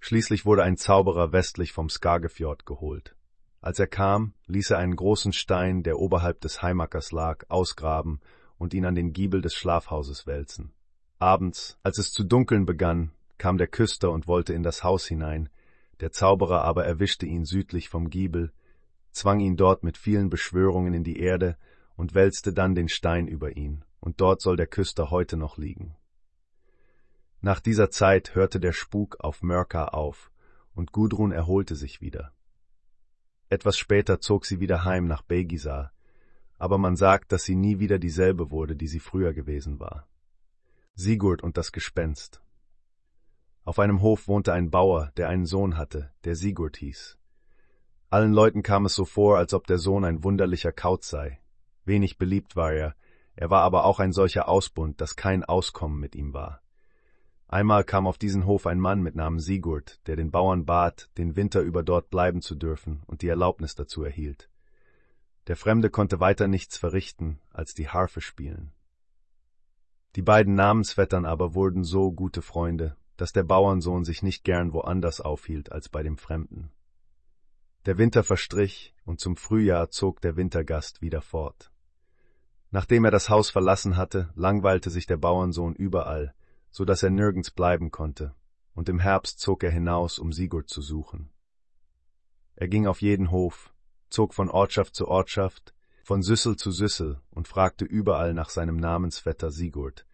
Schließlich 0.00 0.44
wurde 0.44 0.64
ein 0.64 0.76
Zauberer 0.76 1.30
westlich 1.30 1.70
vom 1.70 1.88
Skagefjord 1.88 2.66
geholt. 2.66 3.14
Als 3.60 3.78
er 3.78 3.86
kam, 3.86 4.34
ließ 4.48 4.70
er 4.70 4.78
einen 4.78 4.96
großen 4.96 5.32
Stein, 5.32 5.84
der 5.84 6.00
oberhalb 6.00 6.40
des 6.40 6.62
Heimackers 6.62 7.12
lag, 7.12 7.44
ausgraben 7.48 8.18
und 8.58 8.74
ihn 8.74 8.84
an 8.84 8.96
den 8.96 9.12
Giebel 9.12 9.40
des 9.40 9.54
Schlafhauses 9.54 10.26
wälzen. 10.26 10.72
Abends, 11.20 11.78
als 11.84 11.98
es 11.98 12.10
zu 12.10 12.24
dunkeln 12.24 12.66
begann, 12.66 13.12
kam 13.38 13.56
der 13.56 13.68
Küster 13.68 14.10
und 14.10 14.26
wollte 14.26 14.52
in 14.52 14.64
das 14.64 14.82
Haus 14.82 15.06
hinein, 15.06 15.48
der 16.00 16.10
Zauberer 16.10 16.62
aber 16.62 16.84
erwischte 16.84 17.24
ihn 17.24 17.44
südlich 17.44 17.88
vom 17.88 18.10
Giebel, 18.10 18.52
zwang 19.12 19.38
ihn 19.38 19.56
dort 19.56 19.84
mit 19.84 19.96
vielen 19.96 20.28
Beschwörungen 20.28 20.92
in 20.92 21.04
die 21.04 21.20
Erde 21.20 21.56
und 21.96 22.14
wälzte 22.14 22.52
dann 22.52 22.74
den 22.74 22.88
Stein 22.88 23.26
über 23.26 23.56
ihn, 23.56 23.84
und 24.00 24.20
dort 24.20 24.40
soll 24.40 24.56
der 24.56 24.66
Küster 24.66 25.10
heute 25.10 25.36
noch 25.36 25.58
liegen. 25.58 25.96
Nach 27.40 27.60
dieser 27.60 27.90
Zeit 27.90 28.34
hörte 28.34 28.60
der 28.60 28.72
Spuk 28.72 29.16
auf 29.20 29.42
Mörka 29.42 29.86
auf, 29.86 30.30
und 30.74 30.92
Gudrun 30.92 31.32
erholte 31.32 31.74
sich 31.74 32.00
wieder. 32.00 32.32
Etwas 33.48 33.78
später 33.78 34.20
zog 34.20 34.44
sie 34.44 34.60
wieder 34.60 34.84
heim 34.84 35.06
nach 35.06 35.22
Begisar, 35.22 35.92
aber 36.58 36.78
man 36.78 36.96
sagt, 36.96 37.32
dass 37.32 37.44
sie 37.44 37.54
nie 37.54 37.78
wieder 37.78 37.98
dieselbe 37.98 38.50
wurde, 38.50 38.76
die 38.76 38.88
sie 38.88 39.00
früher 39.00 39.32
gewesen 39.32 39.78
war. 39.78 40.06
Sigurd 40.94 41.42
und 41.42 41.56
das 41.56 41.72
Gespenst. 41.72 42.42
Auf 43.64 43.78
einem 43.78 44.00
Hof 44.00 44.28
wohnte 44.28 44.52
ein 44.52 44.70
Bauer, 44.70 45.12
der 45.16 45.28
einen 45.28 45.46
Sohn 45.46 45.76
hatte, 45.76 46.12
der 46.24 46.36
Sigurd 46.36 46.76
hieß. 46.76 47.18
Allen 48.08 48.32
Leuten 48.32 48.62
kam 48.62 48.86
es 48.86 48.94
so 48.94 49.04
vor, 49.04 49.38
als 49.38 49.52
ob 49.52 49.66
der 49.66 49.78
Sohn 49.78 50.04
ein 50.04 50.24
wunderlicher 50.24 50.72
Kauz 50.72 51.08
sei. 51.08 51.40
Wenig 51.86 52.18
beliebt 52.18 52.56
war 52.56 52.72
er, 52.72 52.94
er 53.36 53.50
war 53.50 53.62
aber 53.62 53.84
auch 53.84 54.00
ein 54.00 54.12
solcher 54.12 54.48
Ausbund, 54.48 55.00
dass 55.00 55.14
kein 55.14 55.44
Auskommen 55.44 56.00
mit 56.00 56.14
ihm 56.14 56.34
war. 56.34 56.62
Einmal 57.48 57.84
kam 57.84 58.06
auf 58.06 58.18
diesen 58.18 58.44
Hof 58.44 58.66
ein 58.66 58.80
Mann 58.80 59.02
mit 59.02 59.14
Namen 59.14 59.38
Sigurd, 59.38 60.00
der 60.06 60.16
den 60.16 60.32
Bauern 60.32 60.64
bat, 60.64 61.08
den 61.16 61.36
Winter 61.36 61.60
über 61.60 61.84
dort 61.84 62.10
bleiben 62.10 62.42
zu 62.42 62.56
dürfen 62.56 63.02
und 63.06 63.22
die 63.22 63.28
Erlaubnis 63.28 63.76
dazu 63.76 64.02
erhielt. 64.02 64.50
Der 65.46 65.56
Fremde 65.56 65.90
konnte 65.90 66.18
weiter 66.18 66.48
nichts 66.48 66.76
verrichten, 66.76 67.38
als 67.50 67.72
die 67.72 67.88
Harfe 67.88 68.20
spielen. 68.20 68.72
Die 70.16 70.22
beiden 70.22 70.54
Namensvettern 70.54 71.24
aber 71.24 71.54
wurden 71.54 71.84
so 71.84 72.10
gute 72.10 72.42
Freunde, 72.42 72.96
dass 73.16 73.32
der 73.32 73.44
Bauernsohn 73.44 74.04
sich 74.04 74.22
nicht 74.22 74.42
gern 74.42 74.72
woanders 74.72 75.20
aufhielt 75.20 75.70
als 75.70 75.88
bei 75.88 76.02
dem 76.02 76.16
Fremden. 76.16 76.72
Der 77.84 77.98
Winter 77.98 78.24
verstrich, 78.24 78.94
und 79.04 79.20
zum 79.20 79.36
Frühjahr 79.36 79.90
zog 79.90 80.20
der 80.20 80.36
Wintergast 80.36 81.00
wieder 81.00 81.20
fort. 81.20 81.70
Nachdem 82.70 83.04
er 83.04 83.10
das 83.10 83.28
Haus 83.28 83.50
verlassen 83.50 83.96
hatte, 83.96 84.30
langweilte 84.34 84.90
sich 84.90 85.06
der 85.06 85.16
Bauernsohn 85.16 85.74
überall, 85.74 86.34
so 86.70 86.84
dass 86.84 87.02
er 87.02 87.10
nirgends 87.10 87.50
bleiben 87.50 87.90
konnte, 87.90 88.34
und 88.74 88.88
im 88.88 88.98
Herbst 88.98 89.40
zog 89.40 89.62
er 89.62 89.70
hinaus, 89.70 90.18
um 90.18 90.32
Sigurd 90.32 90.68
zu 90.68 90.82
suchen. 90.82 91.30
Er 92.56 92.68
ging 92.68 92.86
auf 92.86 93.02
jeden 93.02 93.30
Hof, 93.30 93.72
zog 94.10 94.34
von 94.34 94.50
Ortschaft 94.50 94.94
zu 94.94 95.08
Ortschaft, 95.08 95.74
von 96.02 96.22
Süssel 96.22 96.56
zu 96.56 96.70
Süssel 96.70 97.20
und 97.30 97.48
fragte 97.48 97.84
überall 97.84 98.32
nach 98.32 98.50
seinem 98.50 98.76
Namensvetter 98.76 99.50
Sigurd. 99.50 100.06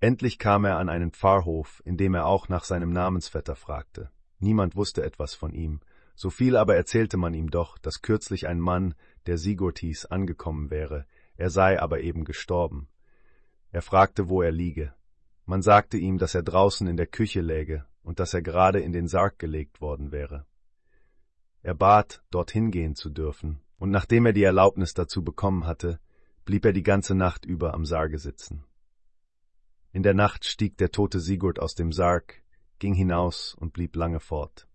Endlich 0.00 0.38
kam 0.38 0.64
er 0.64 0.78
an 0.78 0.88
einen 0.88 1.10
Pfarrhof, 1.10 1.82
in 1.84 1.96
dem 1.96 2.14
er 2.14 2.26
auch 2.26 2.48
nach 2.48 2.64
seinem 2.64 2.92
Namensvetter 2.92 3.56
fragte. 3.56 4.10
Niemand 4.38 4.76
wusste 4.76 5.02
etwas 5.02 5.34
von 5.34 5.52
ihm, 5.52 5.80
so 6.14 6.30
viel 6.30 6.56
aber 6.56 6.76
erzählte 6.76 7.16
man 7.16 7.34
ihm 7.34 7.50
doch, 7.50 7.78
dass 7.78 8.02
kürzlich 8.02 8.46
ein 8.46 8.60
Mann, 8.60 8.94
der 9.26 9.36
Sigurd 9.36 9.78
hieß, 9.78 10.06
angekommen 10.06 10.70
wäre, 10.70 11.06
er 11.40 11.48
sei 11.48 11.80
aber 11.80 12.00
eben 12.00 12.24
gestorben. 12.24 12.86
Er 13.72 13.80
fragte, 13.80 14.28
wo 14.28 14.42
er 14.42 14.52
liege. 14.52 14.92
Man 15.46 15.62
sagte 15.62 15.96
ihm, 15.96 16.18
dass 16.18 16.34
er 16.34 16.42
draußen 16.42 16.86
in 16.86 16.98
der 16.98 17.06
Küche 17.06 17.40
läge 17.40 17.86
und 18.02 18.20
dass 18.20 18.34
er 18.34 18.42
gerade 18.42 18.80
in 18.80 18.92
den 18.92 19.08
Sarg 19.08 19.38
gelegt 19.38 19.80
worden 19.80 20.12
wäre. 20.12 20.44
Er 21.62 21.74
bat, 21.74 22.22
dorthin 22.30 22.70
gehen 22.70 22.94
zu 22.94 23.08
dürfen, 23.08 23.62
und 23.78 23.90
nachdem 23.90 24.26
er 24.26 24.34
die 24.34 24.42
Erlaubnis 24.42 24.92
dazu 24.92 25.24
bekommen 25.24 25.64
hatte, 25.64 25.98
blieb 26.44 26.66
er 26.66 26.74
die 26.74 26.82
ganze 26.82 27.14
Nacht 27.14 27.46
über 27.46 27.72
am 27.72 27.86
Sarge 27.86 28.18
sitzen. 28.18 28.64
In 29.92 30.02
der 30.02 30.14
Nacht 30.14 30.44
stieg 30.44 30.76
der 30.76 30.90
tote 30.90 31.20
Sigurd 31.20 31.58
aus 31.58 31.74
dem 31.74 31.90
Sarg, 31.90 32.42
ging 32.78 32.92
hinaus 32.92 33.54
und 33.54 33.72
blieb 33.72 33.96
lange 33.96 34.20
fort. 34.20 34.68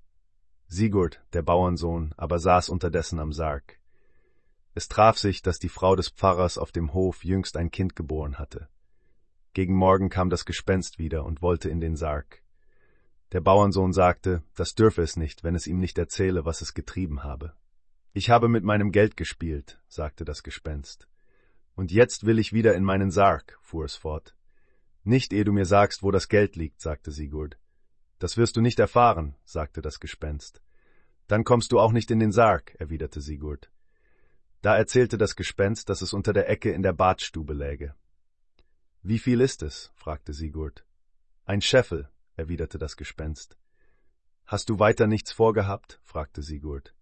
Sigurd, 0.66 1.24
der 1.34 1.44
Bauernsohn, 1.44 2.12
aber 2.18 2.40
saß 2.40 2.70
unterdessen 2.70 3.20
am 3.20 3.32
Sarg. 3.34 3.80
Es 4.78 4.90
traf 4.90 5.18
sich, 5.18 5.42
dass 5.42 5.58
die 5.58 5.70
Frau 5.70 5.96
des 5.96 6.10
Pfarrers 6.10 6.58
auf 6.58 6.74
dem 6.74 6.94
Hof 6.94 7.24
jüngst 7.24 7.56
ein 7.56 7.72
Kind 7.72 7.96
geboren 7.96 8.38
hatte. 8.38 8.68
Gegen 9.54 9.74
Morgen 9.74 10.10
kam 10.10 10.30
das 10.30 10.44
Gespenst 10.44 11.00
wieder 11.00 11.24
und 11.24 11.42
wollte 11.42 11.70
in 11.70 11.80
den 11.80 11.96
Sarg. 11.96 12.44
Der 13.32 13.40
Bauernsohn 13.40 13.94
sagte, 13.94 14.44
das 14.54 14.76
dürfe 14.76 15.02
es 15.02 15.16
nicht, 15.16 15.46
wenn 15.46 15.56
es 15.56 15.66
ihm 15.66 15.80
nicht 15.80 15.98
erzähle, 15.98 16.44
was 16.44 16.62
es 16.62 16.74
getrieben 16.74 17.24
habe. 17.24 17.54
Ich 18.12 18.30
habe 18.30 18.50
mit 18.50 18.66
meinem 18.66 18.92
Geld 18.92 19.16
gespielt, 19.16 19.80
sagte 19.88 20.26
das 20.26 20.44
Gespenst. 20.44 21.08
Und 21.76 21.94
jetzt 21.94 22.26
will 22.26 22.38
ich 22.38 22.52
wieder 22.52 22.76
in 22.76 22.84
meinen 22.84 23.12
Sarg, 23.12 23.58
fuhr 23.62 23.86
es 23.86 23.96
fort. 23.96 24.36
Nicht 25.06 25.32
ehe 25.32 25.46
du 25.46 25.54
mir 25.54 25.66
sagst, 25.66 26.04
wo 26.04 26.12
das 26.12 26.28
Geld 26.28 26.58
liegt, 26.58 26.82
sagte 26.82 27.12
Sigurd. 27.12 27.58
Das 28.20 28.36
wirst 28.36 28.58
du 28.58 28.62
nicht 28.62 28.80
erfahren, 28.80 29.36
sagte 29.46 29.82
das 29.82 30.02
Gespenst. 30.02 30.62
Dann 31.28 31.46
kommst 31.46 31.72
du 31.72 31.80
auch 31.80 31.94
nicht 31.94 32.12
in 32.12 32.20
den 32.20 32.34
Sarg, 32.34 32.76
erwiderte 32.78 33.22
Sigurd. 33.22 33.72
Da 34.66 34.76
erzählte 34.76 35.20
das 35.20 35.36
Gespenst, 35.36 35.90
dass 35.90 36.02
es 36.02 36.12
unter 36.12 36.34
der 36.34 36.50
Ecke 36.50 36.72
in 36.72 36.82
der 36.82 36.92
Badstube 36.92 37.54
läge. 37.54 37.94
Wie 39.04 39.20
viel 39.20 39.40
ist 39.42 39.62
es? 39.62 39.92
fragte 39.94 40.34
Sigurd. 40.34 40.84
Ein 41.46 41.62
Scheffel, 41.62 42.10
erwiderte 42.36 42.80
das 42.80 42.98
Gespenst. 42.98 43.60
Hast 44.48 44.70
du 44.70 44.80
weiter 44.80 45.06
nichts 45.06 45.32
vorgehabt? 45.32 46.00
fragte 46.02 46.42
Sigurd. 46.42 46.96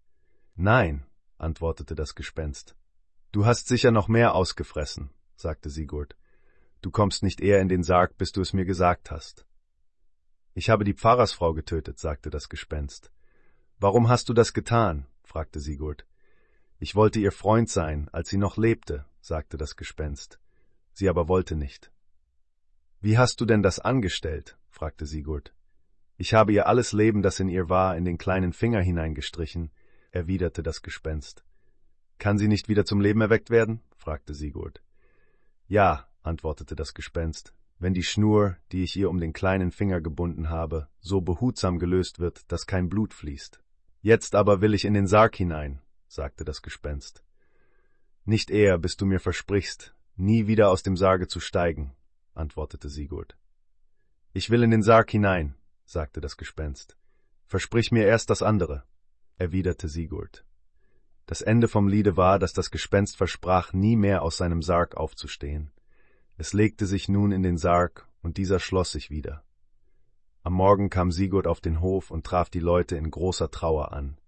Nein, 0.54 1.06
antwortete 1.38 1.94
das 1.94 2.14
Gespenst. 2.14 2.76
Du 3.32 3.46
hast 3.46 3.66
sicher 3.66 3.92
noch 3.92 4.08
mehr 4.08 4.34
ausgefressen, 4.34 5.08
sagte 5.34 5.70
Sigurd. 5.70 6.18
Du 6.82 6.90
kommst 6.90 7.22
nicht 7.22 7.40
eher 7.40 7.62
in 7.62 7.70
den 7.70 7.82
Sarg, 7.82 8.18
bis 8.18 8.32
du 8.32 8.42
es 8.42 8.52
mir 8.52 8.66
gesagt 8.66 9.10
hast. 9.10 9.46
Ich 10.52 10.68
habe 10.68 10.84
die 10.84 10.92
Pfarrersfrau 10.92 11.54
getötet, 11.54 11.98
sagte 11.98 12.28
das 12.28 12.50
Gespenst. 12.50 13.10
Warum 13.78 14.10
hast 14.10 14.28
du 14.28 14.34
das 14.34 14.52
getan? 14.52 15.06
fragte 15.22 15.60
Sigurd. 15.60 16.06
Ich 16.78 16.94
wollte 16.94 17.20
ihr 17.20 17.32
Freund 17.32 17.68
sein, 17.68 18.08
als 18.12 18.28
sie 18.28 18.36
noch 18.36 18.56
lebte, 18.56 19.06
sagte 19.20 19.56
das 19.56 19.76
Gespenst. 19.76 20.38
Sie 20.92 21.08
aber 21.08 21.28
wollte 21.28 21.56
nicht. 21.56 21.90
Wie 23.00 23.18
hast 23.18 23.40
du 23.40 23.44
denn 23.44 23.62
das 23.62 23.78
angestellt? 23.78 24.58
fragte 24.70 25.06
Sigurd. 25.06 25.54
Ich 26.16 26.34
habe 26.34 26.52
ihr 26.52 26.66
alles 26.66 26.92
Leben, 26.92 27.22
das 27.22 27.40
in 27.40 27.48
ihr 27.48 27.68
war, 27.68 27.96
in 27.96 28.04
den 28.04 28.18
kleinen 28.18 28.52
Finger 28.52 28.80
hineingestrichen, 28.80 29.70
erwiderte 30.10 30.62
das 30.62 30.82
Gespenst. 30.82 31.44
Kann 32.18 32.38
sie 32.38 32.48
nicht 32.48 32.68
wieder 32.68 32.84
zum 32.84 33.00
Leben 33.00 33.20
erweckt 33.20 33.50
werden? 33.50 33.80
fragte 33.96 34.34
Sigurd. 34.34 34.82
Ja, 35.66 36.08
antwortete 36.22 36.76
das 36.76 36.94
Gespenst, 36.94 37.54
wenn 37.78 37.94
die 37.94 38.02
Schnur, 38.02 38.56
die 38.72 38.84
ich 38.84 38.96
ihr 38.96 39.10
um 39.10 39.18
den 39.18 39.32
kleinen 39.32 39.70
Finger 39.70 40.00
gebunden 40.00 40.48
habe, 40.48 40.88
so 41.00 41.20
behutsam 41.20 41.78
gelöst 41.78 42.20
wird, 42.20 42.50
dass 42.52 42.66
kein 42.66 42.88
Blut 42.88 43.12
fließt. 43.12 43.60
Jetzt 44.00 44.34
aber 44.34 44.60
will 44.60 44.74
ich 44.74 44.84
in 44.84 44.94
den 44.94 45.06
Sarg 45.06 45.34
hinein, 45.36 45.80
sagte 46.08 46.44
das 46.44 46.62
Gespenst. 46.62 47.24
Nicht 48.24 48.50
eher, 48.50 48.78
bis 48.78 48.96
du 48.96 49.06
mir 49.06 49.20
versprichst, 49.20 49.94
nie 50.16 50.46
wieder 50.46 50.70
aus 50.70 50.82
dem 50.82 50.96
Sarge 50.96 51.28
zu 51.28 51.40
steigen, 51.40 51.94
antwortete 52.34 52.88
Sigurd. 52.88 53.36
Ich 54.32 54.50
will 54.50 54.62
in 54.62 54.70
den 54.70 54.82
Sarg 54.82 55.10
hinein, 55.10 55.54
sagte 55.84 56.20
das 56.20 56.36
Gespenst. 56.36 56.96
Versprich 57.46 57.92
mir 57.92 58.06
erst 58.06 58.30
das 58.30 58.42
andere, 58.42 58.84
erwiderte 59.36 59.88
Sigurd. 59.88 60.44
Das 61.26 61.40
Ende 61.40 61.68
vom 61.68 61.88
Liede 61.88 62.16
war, 62.16 62.38
dass 62.38 62.52
das 62.52 62.70
Gespenst 62.70 63.16
versprach, 63.16 63.72
nie 63.72 63.96
mehr 63.96 64.22
aus 64.22 64.36
seinem 64.36 64.62
Sarg 64.62 64.96
aufzustehen. 64.96 65.70
Es 66.36 66.52
legte 66.52 66.86
sich 66.86 67.08
nun 67.08 67.32
in 67.32 67.42
den 67.42 67.56
Sarg, 67.56 68.08
und 68.22 68.36
dieser 68.36 68.58
schloss 68.58 68.92
sich 68.92 69.10
wieder. 69.10 69.44
Am 70.42 70.52
Morgen 70.52 70.90
kam 70.90 71.12
Sigurd 71.12 71.46
auf 71.46 71.60
den 71.60 71.80
Hof 71.80 72.10
und 72.10 72.26
traf 72.26 72.50
die 72.50 72.60
Leute 72.60 72.96
in 72.96 73.10
großer 73.10 73.50
Trauer 73.50 73.92
an. 73.92 74.18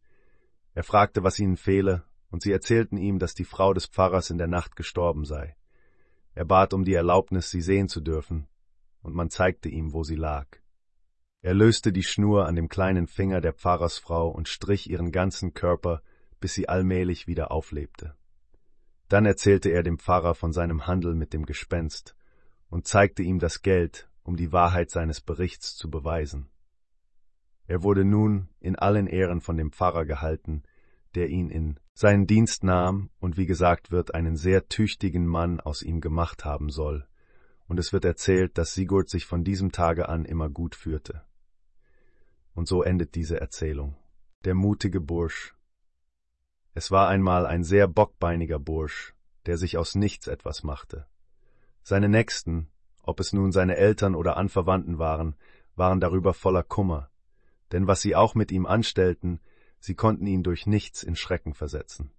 Er 0.76 0.82
fragte, 0.82 1.24
was 1.24 1.38
ihnen 1.38 1.56
fehle, 1.56 2.04
und 2.28 2.42
sie 2.42 2.52
erzählten 2.52 2.98
ihm, 2.98 3.18
dass 3.18 3.34
die 3.34 3.46
Frau 3.46 3.72
des 3.72 3.86
Pfarrers 3.86 4.28
in 4.28 4.36
der 4.36 4.46
Nacht 4.46 4.76
gestorben 4.76 5.24
sei. 5.24 5.56
Er 6.34 6.44
bat 6.44 6.74
um 6.74 6.84
die 6.84 6.92
Erlaubnis, 6.92 7.50
sie 7.50 7.62
sehen 7.62 7.88
zu 7.88 8.02
dürfen, 8.02 8.46
und 9.00 9.14
man 9.14 9.30
zeigte 9.30 9.70
ihm, 9.70 9.94
wo 9.94 10.04
sie 10.04 10.16
lag. 10.16 10.46
Er 11.40 11.54
löste 11.54 11.94
die 11.94 12.02
Schnur 12.02 12.46
an 12.46 12.56
dem 12.56 12.68
kleinen 12.68 13.06
Finger 13.06 13.40
der 13.40 13.54
Pfarrersfrau 13.54 14.28
und 14.28 14.48
strich 14.48 14.90
ihren 14.90 15.12
ganzen 15.12 15.54
Körper, 15.54 16.02
bis 16.40 16.52
sie 16.52 16.68
allmählich 16.68 17.26
wieder 17.26 17.52
auflebte. 17.52 18.14
Dann 19.08 19.24
erzählte 19.24 19.70
er 19.70 19.82
dem 19.82 19.98
Pfarrer 19.98 20.34
von 20.34 20.52
seinem 20.52 20.86
Handel 20.86 21.14
mit 21.14 21.32
dem 21.32 21.46
Gespenst 21.46 22.14
und 22.68 22.86
zeigte 22.86 23.22
ihm 23.22 23.38
das 23.38 23.62
Geld, 23.62 24.10
um 24.24 24.36
die 24.36 24.52
Wahrheit 24.52 24.90
seines 24.90 25.22
Berichts 25.22 25.74
zu 25.74 25.88
beweisen. 25.88 26.50
Er 27.66 27.82
wurde 27.82 28.04
nun 28.04 28.48
in 28.60 28.76
allen 28.76 29.06
Ehren 29.06 29.40
von 29.40 29.56
dem 29.56 29.72
Pfarrer 29.72 30.04
gehalten, 30.04 30.62
der 31.14 31.28
ihn 31.28 31.50
in 31.50 31.80
seinen 31.94 32.26
Dienst 32.26 32.62
nahm 32.62 33.10
und 33.18 33.36
wie 33.36 33.46
gesagt 33.46 33.90
wird, 33.90 34.14
einen 34.14 34.36
sehr 34.36 34.68
tüchtigen 34.68 35.26
Mann 35.26 35.60
aus 35.60 35.82
ihm 35.82 36.00
gemacht 36.00 36.44
haben 36.44 36.70
soll, 36.70 37.06
und 37.68 37.80
es 37.80 37.92
wird 37.92 38.04
erzählt, 38.04 38.58
dass 38.58 38.74
Sigurd 38.74 39.08
sich 39.08 39.26
von 39.26 39.42
diesem 39.42 39.72
Tage 39.72 40.08
an 40.08 40.24
immer 40.24 40.48
gut 40.48 40.76
führte. 40.76 41.22
Und 42.54 42.68
so 42.68 42.82
endet 42.82 43.14
diese 43.14 43.40
Erzählung. 43.40 43.96
Der 44.44 44.54
mutige 44.54 45.00
Bursch. 45.00 45.54
Es 46.74 46.90
war 46.90 47.08
einmal 47.08 47.46
ein 47.46 47.64
sehr 47.64 47.88
bockbeiniger 47.88 48.58
Bursch, 48.58 49.14
der 49.46 49.56
sich 49.56 49.78
aus 49.78 49.94
nichts 49.94 50.26
etwas 50.26 50.62
machte. 50.62 51.06
Seine 51.82 52.08
Nächsten, 52.08 52.68
ob 53.02 53.20
es 53.20 53.32
nun 53.32 53.52
seine 53.52 53.76
Eltern 53.76 54.14
oder 54.14 54.36
Anverwandten 54.36 54.98
waren, 54.98 55.34
waren 55.74 56.00
darüber 56.00 56.34
voller 56.34 56.62
Kummer, 56.62 57.10
denn 57.72 57.86
was 57.86 58.00
sie 58.00 58.14
auch 58.14 58.34
mit 58.34 58.52
ihm 58.52 58.66
anstellten, 58.66 59.40
sie 59.78 59.94
konnten 59.94 60.26
ihn 60.26 60.42
durch 60.42 60.66
nichts 60.66 61.02
in 61.02 61.16
Schrecken 61.16 61.54
versetzen. 61.54 62.12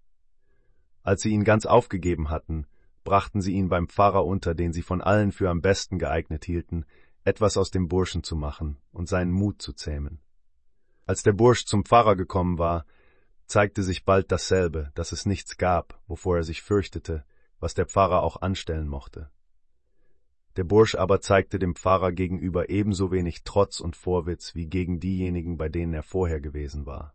Als 1.03 1.21
sie 1.21 1.29
ihn 1.29 1.43
ganz 1.43 1.65
aufgegeben 1.65 2.29
hatten, 2.29 2.67
brachten 3.03 3.41
sie 3.41 3.53
ihn 3.53 3.69
beim 3.69 3.87
Pfarrer 3.87 4.25
unter, 4.25 4.53
den 4.53 4.73
sie 4.73 4.81
von 4.81 5.01
allen 5.01 5.31
für 5.31 5.49
am 5.49 5.61
besten 5.61 5.99
geeignet 5.99 6.43
hielten, 6.43 6.85
etwas 7.23 7.57
aus 7.57 7.71
dem 7.71 7.87
Burschen 7.87 8.23
zu 8.23 8.35
machen 8.35 8.77
und 8.91 9.07
seinen 9.07 9.31
Mut 9.31 9.61
zu 9.61 9.73
zähmen. 9.73 10.19
Als 11.05 11.23
der 11.23 11.31
Bursch 11.33 11.65
zum 11.65 11.85
Pfarrer 11.85 12.17
gekommen 12.17 12.57
war, 12.57 12.85
zeigte 13.45 13.83
sich 13.83 14.03
bald 14.03 14.31
dasselbe, 14.31 14.91
dass 14.95 15.13
es 15.13 15.25
nichts 15.25 15.57
gab, 15.57 16.01
wovor 16.07 16.37
er 16.37 16.43
sich 16.43 16.61
fürchtete, 16.61 17.23
was 17.59 17.73
der 17.73 17.85
Pfarrer 17.85 18.21
auch 18.21 18.41
anstellen 18.41 18.87
mochte. 18.87 19.31
Der 20.57 20.63
Bursch 20.63 20.95
aber 20.95 21.21
zeigte 21.21 21.59
dem 21.59 21.75
Pfarrer 21.75 22.11
gegenüber 22.11 22.69
ebenso 22.69 23.11
wenig 23.11 23.43
Trotz 23.43 23.79
und 23.79 23.95
Vorwitz 23.95 24.55
wie 24.55 24.65
gegen 24.65 24.99
diejenigen, 24.99 25.55
bei 25.55 25.69
denen 25.69 25.93
er 25.93 26.01
vorher 26.01 26.41
gewesen 26.41 26.87
war. 26.87 27.13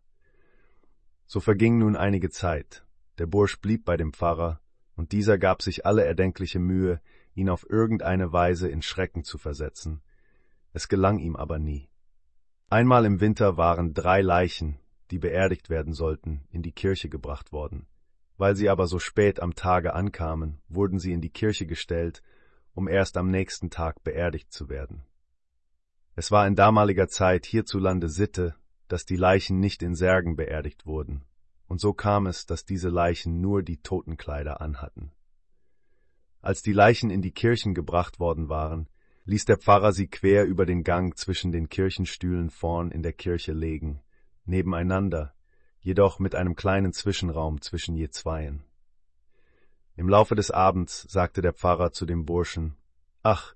So 1.25 1.41
verging 1.41 1.77
nun 1.77 1.97
einige 1.97 2.29
Zeit. 2.29 2.85
Der 3.17 3.25
Bursch 3.25 3.59
blieb 3.59 3.83
bei 3.83 3.97
dem 3.97 4.13
Pfarrer, 4.13 4.61
und 4.95 5.11
dieser 5.11 5.37
gab 5.37 5.61
sich 5.61 5.85
alle 5.85 6.05
erdenkliche 6.05 6.59
Mühe, 6.59 7.01
ihn 7.35 7.49
auf 7.49 7.69
irgendeine 7.69 8.31
Weise 8.31 8.69
in 8.69 8.81
Schrecken 8.81 9.25
zu 9.25 9.37
versetzen. 9.37 10.01
Es 10.71 10.87
gelang 10.87 11.19
ihm 11.19 11.35
aber 11.35 11.59
nie. 11.59 11.89
Einmal 12.69 13.03
im 13.03 13.19
Winter 13.19 13.57
waren 13.57 13.93
drei 13.93 14.21
Leichen, 14.21 14.79
die 15.11 15.19
beerdigt 15.19 15.69
werden 15.69 15.93
sollten, 15.93 16.45
in 16.49 16.61
die 16.61 16.71
Kirche 16.71 17.09
gebracht 17.09 17.51
worden. 17.51 17.87
Weil 18.37 18.55
sie 18.55 18.69
aber 18.69 18.87
so 18.87 18.99
spät 18.99 19.41
am 19.41 19.53
Tage 19.53 19.93
ankamen, 19.93 20.61
wurden 20.69 20.97
sie 20.97 21.11
in 21.11 21.19
die 21.19 21.29
Kirche 21.29 21.65
gestellt, 21.65 22.23
um 22.73 22.87
erst 22.87 23.17
am 23.17 23.29
nächsten 23.29 23.69
Tag 23.69 24.03
beerdigt 24.03 24.51
zu 24.51 24.69
werden. 24.69 25.03
Es 26.15 26.31
war 26.31 26.45
in 26.45 26.55
damaliger 26.55 27.07
Zeit 27.07 27.45
hierzulande 27.45 28.09
Sitte, 28.09 28.55
dass 28.87 29.05
die 29.05 29.15
Leichen 29.15 29.59
nicht 29.59 29.81
in 29.81 29.95
Särgen 29.95 30.35
beerdigt 30.35 30.85
wurden, 30.85 31.25
und 31.67 31.79
so 31.79 31.93
kam 31.93 32.27
es, 32.27 32.45
dass 32.45 32.65
diese 32.65 32.89
Leichen 32.89 33.41
nur 33.41 33.63
die 33.63 33.81
Totenkleider 33.81 34.61
anhatten. 34.61 35.11
Als 36.41 36.61
die 36.61 36.73
Leichen 36.73 37.09
in 37.09 37.21
die 37.21 37.31
Kirchen 37.31 37.73
gebracht 37.73 38.19
worden 38.19 38.49
waren, 38.49 38.89
ließ 39.25 39.45
der 39.45 39.57
Pfarrer 39.57 39.93
sie 39.93 40.07
quer 40.07 40.45
über 40.45 40.65
den 40.65 40.83
Gang 40.83 41.17
zwischen 41.17 41.51
den 41.51 41.69
Kirchenstühlen 41.69 42.49
vorn 42.49 42.91
in 42.91 43.01
der 43.01 43.13
Kirche 43.13 43.53
legen, 43.53 44.01
nebeneinander, 44.45 45.33
jedoch 45.79 46.19
mit 46.19 46.35
einem 46.35 46.55
kleinen 46.55 46.93
Zwischenraum 46.93 47.61
zwischen 47.61 47.95
je 47.95 48.09
zweien. 48.09 48.63
Im 49.95 50.09
Laufe 50.09 50.35
des 50.35 50.49
Abends 50.49 51.05
sagte 51.09 51.41
der 51.41 51.53
Pfarrer 51.53 51.91
zu 51.91 52.05
dem 52.05 52.25
Burschen, 52.25 52.75
Ach, 53.21 53.55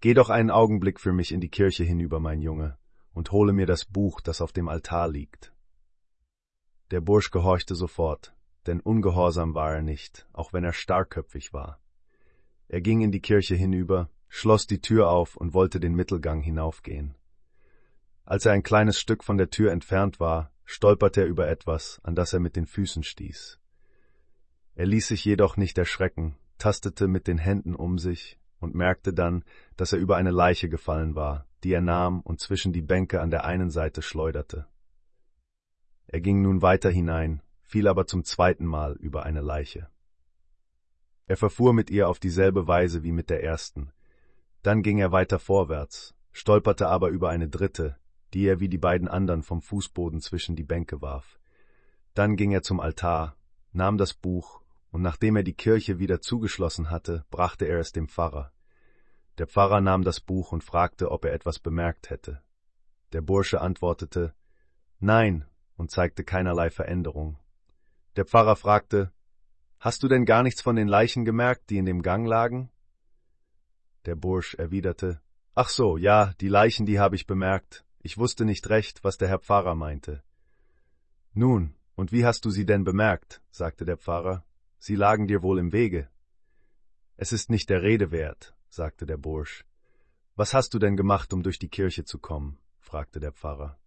geh 0.00 0.12
doch 0.12 0.28
einen 0.28 0.50
Augenblick 0.50 0.98
für 0.98 1.12
mich 1.12 1.32
in 1.32 1.40
die 1.40 1.50
Kirche 1.50 1.84
hinüber, 1.84 2.18
mein 2.18 2.40
Junge, 2.40 2.76
und 3.12 3.30
hole 3.30 3.52
mir 3.52 3.66
das 3.66 3.84
Buch, 3.84 4.20
das 4.20 4.40
auf 4.40 4.52
dem 4.52 4.68
Altar 4.68 5.08
liegt. 5.08 5.52
Der 6.90 7.00
Bursch 7.00 7.30
gehorchte 7.30 7.74
sofort, 7.74 8.34
denn 8.66 8.80
ungehorsam 8.80 9.54
war 9.54 9.74
er 9.74 9.82
nicht, 9.82 10.26
auch 10.32 10.52
wenn 10.52 10.64
er 10.64 10.72
starrköpfig 10.72 11.52
war. 11.52 11.80
Er 12.66 12.80
ging 12.80 13.00
in 13.00 13.12
die 13.12 13.20
Kirche 13.20 13.54
hinüber, 13.54 14.10
schloss 14.28 14.66
die 14.66 14.80
Tür 14.80 15.08
auf 15.08 15.36
und 15.36 15.54
wollte 15.54 15.80
den 15.80 15.94
Mittelgang 15.94 16.40
hinaufgehen. 16.40 17.14
Als 18.24 18.44
er 18.44 18.52
ein 18.52 18.62
kleines 18.62 18.98
Stück 18.98 19.24
von 19.24 19.38
der 19.38 19.50
Tür 19.50 19.72
entfernt 19.72 20.20
war, 20.20 20.52
stolperte 20.64 21.22
er 21.22 21.26
über 21.28 21.48
etwas, 21.48 22.00
an 22.02 22.14
das 22.14 22.32
er 22.32 22.40
mit 22.40 22.56
den 22.56 22.66
Füßen 22.66 23.02
stieß. 23.02 23.57
Er 24.78 24.86
ließ 24.86 25.08
sich 25.08 25.24
jedoch 25.24 25.56
nicht 25.56 25.76
erschrecken, 25.76 26.36
tastete 26.56 27.08
mit 27.08 27.26
den 27.26 27.38
Händen 27.38 27.74
um 27.74 27.98
sich 27.98 28.38
und 28.60 28.76
merkte 28.76 29.12
dann, 29.12 29.42
dass 29.76 29.92
er 29.92 29.98
über 29.98 30.16
eine 30.16 30.30
Leiche 30.30 30.68
gefallen 30.68 31.16
war, 31.16 31.48
die 31.64 31.72
er 31.72 31.80
nahm 31.80 32.20
und 32.20 32.38
zwischen 32.38 32.72
die 32.72 32.80
Bänke 32.80 33.20
an 33.20 33.30
der 33.30 33.44
einen 33.44 33.70
Seite 33.70 34.02
schleuderte. 34.02 34.68
Er 36.06 36.20
ging 36.20 36.42
nun 36.42 36.62
weiter 36.62 36.90
hinein, 36.90 37.42
fiel 37.64 37.88
aber 37.88 38.06
zum 38.06 38.22
zweiten 38.22 38.66
Mal 38.66 38.92
über 39.00 39.24
eine 39.24 39.40
Leiche. 39.40 39.88
Er 41.26 41.36
verfuhr 41.36 41.72
mit 41.72 41.90
ihr 41.90 42.08
auf 42.08 42.20
dieselbe 42.20 42.68
Weise 42.68 43.02
wie 43.02 43.10
mit 43.10 43.30
der 43.30 43.42
ersten. 43.42 43.90
Dann 44.62 44.84
ging 44.84 44.98
er 44.98 45.10
weiter 45.10 45.40
vorwärts, 45.40 46.14
stolperte 46.30 46.86
aber 46.86 47.08
über 47.08 47.30
eine 47.30 47.48
dritte, 47.48 47.96
die 48.32 48.46
er 48.46 48.60
wie 48.60 48.68
die 48.68 48.78
beiden 48.78 49.08
anderen 49.08 49.42
vom 49.42 49.60
Fußboden 49.60 50.20
zwischen 50.20 50.54
die 50.54 50.62
Bänke 50.62 51.02
warf. 51.02 51.40
Dann 52.14 52.36
ging 52.36 52.52
er 52.52 52.62
zum 52.62 52.78
Altar, 52.78 53.34
nahm 53.72 53.98
das 53.98 54.14
Buch, 54.14 54.62
und 54.90 55.02
nachdem 55.02 55.36
er 55.36 55.42
die 55.42 55.54
Kirche 55.54 55.98
wieder 55.98 56.20
zugeschlossen 56.20 56.90
hatte, 56.90 57.24
brachte 57.30 57.66
er 57.66 57.78
es 57.78 57.92
dem 57.92 58.08
Pfarrer. 58.08 58.52
Der 59.38 59.46
Pfarrer 59.46 59.80
nahm 59.80 60.02
das 60.02 60.20
Buch 60.20 60.52
und 60.52 60.64
fragte, 60.64 61.10
ob 61.10 61.24
er 61.24 61.32
etwas 61.32 61.58
bemerkt 61.58 62.10
hätte. 62.10 62.42
Der 63.12 63.20
Bursche 63.20 63.60
antwortete 63.60 64.34
Nein 64.98 65.46
und 65.76 65.90
zeigte 65.90 66.24
keinerlei 66.24 66.70
Veränderung. 66.70 67.38
Der 68.16 68.24
Pfarrer 68.24 68.56
fragte 68.56 69.12
Hast 69.78 70.02
du 70.02 70.08
denn 70.08 70.24
gar 70.24 70.42
nichts 70.42 70.60
von 70.60 70.74
den 70.74 70.88
Leichen 70.88 71.24
gemerkt, 71.24 71.70
die 71.70 71.78
in 71.78 71.86
dem 71.86 72.02
Gang 72.02 72.26
lagen? 72.26 72.70
Der 74.06 74.16
Bursch 74.16 74.54
erwiderte 74.54 75.20
Ach 75.54 75.68
so, 75.68 75.96
ja, 75.96 76.34
die 76.40 76.48
Leichen, 76.48 76.86
die 76.86 76.98
habe 76.98 77.16
ich 77.16 77.26
bemerkt. 77.26 77.84
Ich 78.00 78.16
wusste 78.16 78.44
nicht 78.44 78.68
recht, 78.70 79.04
was 79.04 79.18
der 79.18 79.28
Herr 79.28 79.40
Pfarrer 79.40 79.74
meinte. 79.74 80.22
Nun, 81.32 81.74
und 81.94 82.12
wie 82.12 82.24
hast 82.24 82.44
du 82.44 82.50
sie 82.50 82.64
denn 82.64 82.84
bemerkt? 82.84 83.42
sagte 83.50 83.84
der 83.84 83.96
Pfarrer. 83.96 84.44
Sie 84.78 84.94
lagen 84.94 85.26
dir 85.26 85.42
wohl 85.42 85.58
im 85.58 85.72
Wege. 85.72 86.08
Es 87.16 87.32
ist 87.32 87.50
nicht 87.50 87.68
der 87.68 87.82
Rede 87.82 88.10
wert, 88.10 88.54
sagte 88.68 89.06
der 89.06 89.16
Bursch. 89.16 89.64
Was 90.36 90.54
hast 90.54 90.72
du 90.74 90.78
denn 90.78 90.96
gemacht, 90.96 91.32
um 91.32 91.42
durch 91.42 91.58
die 91.58 91.68
Kirche 91.68 92.04
zu 92.04 92.18
kommen? 92.18 92.58
fragte 92.78 93.18
der 93.18 93.32
Pfarrer. 93.32 93.78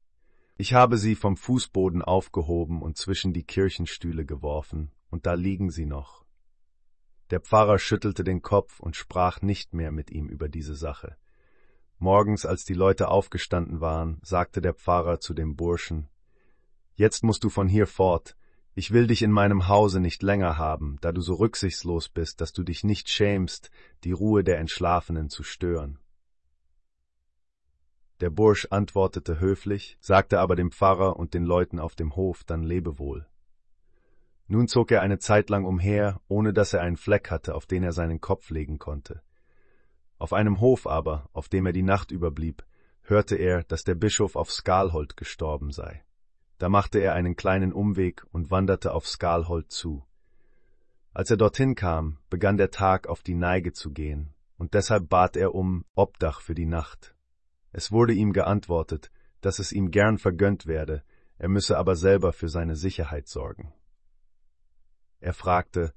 Ich 0.58 0.74
habe 0.74 0.98
sie 0.98 1.16
vom 1.16 1.38
Fußboden 1.38 2.02
aufgehoben 2.02 2.82
und 2.82 2.98
zwischen 2.98 3.34
die 3.34 3.44
Kirchenstühle 3.44 4.26
geworfen, 4.26 4.92
und 5.10 5.26
da 5.26 5.34
liegen 5.34 5.72
sie 5.72 5.86
noch. 5.86 6.26
Der 7.32 7.40
Pfarrer 7.40 7.80
schüttelte 7.80 8.26
den 8.26 8.42
Kopf 8.42 8.80
und 8.82 8.98
sprach 8.98 9.42
nicht 9.42 9.74
mehr 9.74 9.92
mit 9.92 10.11
ihm 10.11 10.28
über 10.28 10.50
diese 10.50 10.76
Sache. 10.76 11.16
Morgens, 11.98 12.45
als 12.45 12.66
die 12.66 12.74
Leute 12.74 13.08
aufgestanden 13.08 13.80
waren, 13.80 14.20
sagte 14.22 14.61
der 14.61 14.74
Pfarrer 14.74 15.20
zu 15.20 15.34
dem 15.34 15.56
Burschen 15.56 16.10
Jetzt 16.95 17.24
musst 17.24 17.44
du 17.44 17.50
von 17.50 17.70
hier 17.70 17.88
fort, 17.88 18.36
ich 18.74 18.91
will 18.91 19.08
dich 19.08 19.22
in 19.22 19.32
meinem 19.32 19.67
Hause 19.67 20.00
nicht 20.00 20.24
länger 20.24 20.58
haben, 20.58 20.98
da 21.01 21.11
du 21.11 21.22
so 21.22 21.33
rücksichtslos 21.35 22.08
bist, 22.09 22.40
dass 22.40 22.53
du 22.53 22.64
dich 22.64 22.83
nicht 22.83 23.09
schämst, 23.09 23.69
die 24.03 24.14
Ruhe 24.14 24.43
der 24.43 24.59
Entschlafenen 24.59 25.30
zu 25.30 25.43
stören. 25.43 26.00
Der 28.22 28.30
Bursch 28.30 28.67
antwortete 28.69 29.40
höflich, 29.40 29.98
sagte 30.00 30.40
aber 30.40 30.56
dem 30.56 30.72
Pfarrer 30.72 31.17
und 31.17 31.33
den 31.33 31.43
Leuten 31.43 31.80
auf 31.80 31.95
dem 31.95 32.16
Hof 32.16 32.43
dann 32.43 32.64
Lebewohl. 32.64 33.25
Nun 34.48 34.67
zog 34.67 34.91
er 34.91 35.01
eine 35.01 35.17
Zeit 35.17 35.50
lang 35.50 35.66
umher, 35.66 36.22
ohne 36.27 36.53
dass 36.53 36.74
er 36.74 36.82
einen 36.82 36.98
Fleck 36.98 37.32
hatte, 37.32 37.56
auf 37.56 37.66
den 37.66 37.83
er 37.83 37.93
seinen 37.93 38.22
Kopf 38.22 38.50
legen 38.51 38.80
konnte. 38.80 39.22
Auf 40.17 40.33
einem 40.33 40.59
Hof 40.59 40.85
aber, 40.85 41.30
auf 41.33 41.50
dem 41.50 41.66
er 41.66 41.74
die 41.74 41.82
Nacht 41.82 42.11
überblieb, 42.11 42.64
hörte 43.01 43.35
er, 43.35 43.64
dass 43.64 43.83
der 43.83 43.95
Bischof 43.95 44.35
auf 44.35 44.51
Skalholt 44.51 45.17
gestorben 45.17 45.72
sei. 45.72 46.03
Da 46.62 46.70
machte 46.70 47.00
er 47.00 47.16
einen 47.16 47.36
kleinen 47.36 47.74
Umweg 47.74 48.24
und 48.32 48.52
wanderte 48.52 48.94
auf 48.94 49.08
Skalholt 49.08 49.72
zu. 49.72 50.06
Als 51.12 51.32
er 51.32 51.38
dorthin 51.38 51.74
kam, 51.74 52.20
begann 52.30 52.58
der 52.58 52.70
Tag 52.70 53.08
auf 53.08 53.24
die 53.24 53.34
Neige 53.34 53.74
zu 53.74 53.90
gehen, 53.90 54.36
und 54.60 54.76
deshalb 54.76 55.10
bat 55.10 55.36
er 55.36 55.56
um 55.56 55.86
Obdach 55.96 56.40
für 56.40 56.54
die 56.54 56.68
Nacht. 56.68 57.16
Es 57.72 57.92
wurde 57.92 58.14
ihm 58.14 58.32
geantwortet, 58.32 59.10
dass 59.42 59.58
es 59.58 59.72
ihm 59.72 59.90
gern 59.90 60.20
vergönnt 60.20 60.68
werde, 60.68 61.02
er 61.40 61.50
müsse 61.50 61.80
aber 61.80 61.96
selber 61.96 62.32
für 62.32 62.48
seine 62.48 62.76
Sicherheit 62.76 63.28
sorgen. 63.28 63.74
Er 65.20 65.34
fragte, 65.34 65.96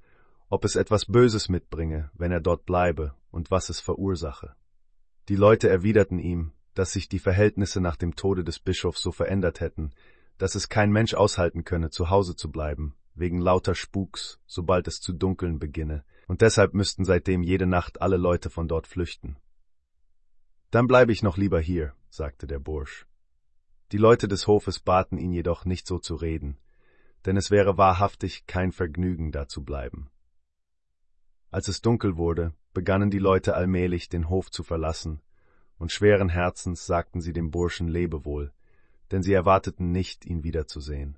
ob 0.49 0.65
es 0.65 0.75
etwas 0.75 1.05
Böses 1.05 1.47
mitbringe, 1.47 2.09
wenn 2.15 2.31
er 2.31 2.41
dort 2.41 2.65
bleibe, 2.65 3.13
und 3.29 3.51
was 3.51 3.69
es 3.69 3.81
verursache. 3.81 4.55
Die 5.29 5.35
Leute 5.35 5.69
erwiderten 5.69 6.17
ihm, 6.17 6.53
dass 6.73 6.91
sich 6.91 7.07
die 7.07 7.19
Verhältnisse 7.19 7.81
nach 7.81 7.97
dem 7.97 8.15
Tode 8.15 8.43
des 8.43 8.57
Bischofs 8.57 9.03
so 9.03 9.11
verändert 9.11 9.59
hätten, 9.59 9.91
dass 10.37 10.55
es 10.55 10.69
kein 10.69 10.91
Mensch 10.91 11.13
aushalten 11.13 11.63
könne, 11.63 11.89
zu 11.89 12.09
Hause 12.09 12.35
zu 12.35 12.51
bleiben, 12.51 12.95
wegen 13.13 13.39
lauter 13.39 13.75
Spuks, 13.75 14.39
sobald 14.45 14.87
es 14.87 14.99
zu 14.99 15.13
dunkeln 15.13 15.59
beginne, 15.59 16.03
und 16.27 16.41
deshalb 16.41 16.73
müssten 16.73 17.05
seitdem 17.05 17.43
jede 17.43 17.65
Nacht 17.65 18.01
alle 18.01 18.17
Leute 18.17 18.49
von 18.49 18.67
dort 18.67 18.87
flüchten. 18.87 19.37
Dann 20.71 20.87
bleibe 20.87 21.11
ich 21.11 21.23
noch 21.23 21.37
lieber 21.37 21.59
hier, 21.59 21.93
sagte 22.09 22.47
der 22.47 22.59
Bursch. 22.59 23.07
Die 23.91 23.97
Leute 23.97 24.27
des 24.27 24.47
Hofes 24.47 24.79
baten 24.79 25.17
ihn 25.17 25.31
jedoch 25.31 25.63
nicht 25.65 25.87
so 25.87 25.99
zu 25.99 26.15
reden, 26.15 26.57
denn 27.25 27.37
es 27.37 27.51
wäre 27.51 27.77
wahrhaftig 27.77 28.45
kein 28.45 28.71
Vergnügen, 28.71 29.31
da 29.31 29.47
zu 29.47 29.63
bleiben. 29.63 30.09
Als 31.51 31.67
es 31.67 31.81
dunkel 31.81 32.17
wurde, 32.17 32.53
begannen 32.73 33.09
die 33.09 33.19
Leute 33.19 33.55
allmählich 33.55 34.09
den 34.09 34.29
Hof 34.29 34.51
zu 34.51 34.63
verlassen, 34.63 35.21
und 35.77 35.91
schweren 35.91 36.29
Herzens 36.29 36.85
sagten 36.85 37.21
sie 37.21 37.33
dem 37.33 37.51
Burschen 37.51 37.87
Lebewohl, 37.87 38.51
denn 39.11 39.23
sie 39.23 39.33
erwarteten 39.33 39.91
nicht, 39.91 40.25
ihn 40.25 40.43
wiederzusehen. 40.43 41.17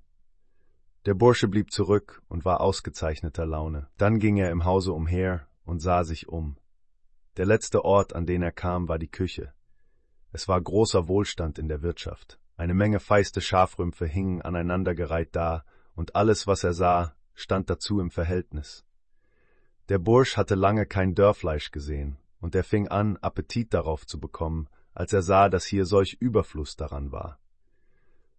Der 1.06 1.14
Bursche 1.14 1.48
blieb 1.48 1.72
zurück 1.72 2.22
und 2.27 2.43
war 2.43 2.59
ausgezeichneter 2.59 3.45
Laune. 3.45 3.88
Dann 3.98 4.19
ging 4.19 4.38
er 4.38 4.51
im 4.51 4.66
Hause 4.66 4.91
umher 4.91 5.48
und 5.64 5.80
sah 5.80 6.03
sich 6.03 6.27
um. 6.27 6.57
Der 7.38 7.45
letzte 7.45 7.85
Ort, 7.85 8.14
an 8.14 8.25
den 8.25 8.41
er 8.41 8.51
kam, 8.51 8.88
war 8.88 8.99
die 8.99 9.07
Küche. 9.07 9.53
Es 10.32 10.48
war 10.48 10.59
großer 10.59 11.07
Wohlstand 11.07 11.59
in 11.59 11.67
der 11.67 11.82
Wirtschaft. 11.82 12.40
Eine 12.57 12.74
Menge 12.74 12.99
feiste 12.99 13.40
Schafrümpfe 13.40 14.06
hingen 14.06 14.41
aneinandergereiht 14.41 15.35
da, 15.35 15.64
und 15.95 16.16
alles, 16.16 16.48
was 16.48 16.64
er 16.64 16.74
sah, 16.74 17.16
stand 17.33 17.69
dazu 17.69 17.99
im 17.99 18.11
Verhältnis. 18.11 18.83
Der 19.90 19.99
Bursch 19.99 20.35
hatte 20.35 20.56
lange 20.56 20.85
kein 20.85 21.16
Dörrfleisch 21.16 21.72
gesehen, 21.72 22.17
und 22.40 22.56
er 22.56 22.64
fing 22.64 22.88
an, 22.88 23.17
Appetit 23.17 23.74
darauf 23.74 24.06
zu 24.06 24.19
bekommen, 24.19 24.67
als 24.93 25.14
er 25.14 25.22
sah, 25.22 25.49
dass 25.49 25.66
hier 25.66 25.85
solch 25.85 26.17
Überfluss 26.19 26.75
daran 26.75 27.11
war. 27.11 27.40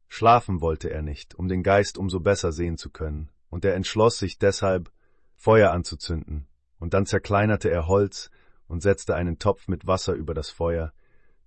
Schlafen 0.08 0.60
wollte 0.60 0.90
er 0.90 1.02
nicht, 1.02 1.34
um 1.34 1.48
den 1.48 1.62
Geist 1.62 1.98
umso 1.98 2.20
besser 2.20 2.50
sehen 2.50 2.78
zu 2.78 2.90
können, 2.90 3.30
und 3.50 3.64
er 3.64 3.74
entschloss 3.74 4.18
sich 4.18 4.38
deshalb, 4.38 4.90
Feuer 5.36 5.70
anzuzünden, 5.70 6.48
und 6.78 6.94
dann 6.94 7.06
zerkleinerte 7.06 7.70
er 7.70 7.86
Holz 7.86 8.30
und 8.66 8.82
setzte 8.82 9.14
einen 9.14 9.38
Topf 9.38 9.68
mit 9.68 9.86
Wasser 9.86 10.14
über 10.14 10.34
das 10.34 10.50
Feuer, 10.50 10.92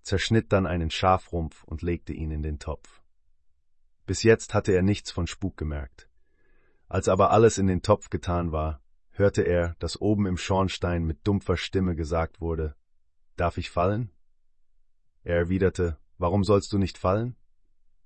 zerschnitt 0.02 0.52
dann 0.54 0.66
einen 0.66 0.90
Schafrumpf 0.90 1.64
und 1.64 1.82
legte 1.82 2.14
ihn 2.14 2.32
in 2.32 2.42
den 2.42 2.60
Topf. 2.60 3.02
Bis 4.06 4.24
jetzt 4.24 4.54
hatte 4.54 4.72
er 4.72 4.82
nichts 4.82 5.12
von 5.12 5.28
Spuk 5.28 5.58
gemerkt. 5.58 6.08
Als 6.88 7.08
aber 7.08 7.32
alles 7.32 7.58
in 7.58 7.68
den 7.68 7.82
Topf 7.82 8.10
getan 8.10 8.52
war, 8.52 8.82
hörte 9.12 9.44
er, 9.44 9.76
dass 9.80 10.00
oben 10.00 10.26
im 10.26 10.38
Schornstein 10.38 11.04
mit 11.04 11.26
dumpfer 11.28 11.58
Stimme 11.58 11.96
gesagt 11.96 12.42
wurde, 12.42 12.76
Darf 13.38 13.58
ich 13.58 13.70
fallen? 13.70 14.12
Er 15.24 15.38
erwiderte, 15.38 15.98
Warum 16.18 16.44
sollst 16.44 16.72
du 16.74 16.78
nicht 16.78 16.98
fallen? 16.98 17.36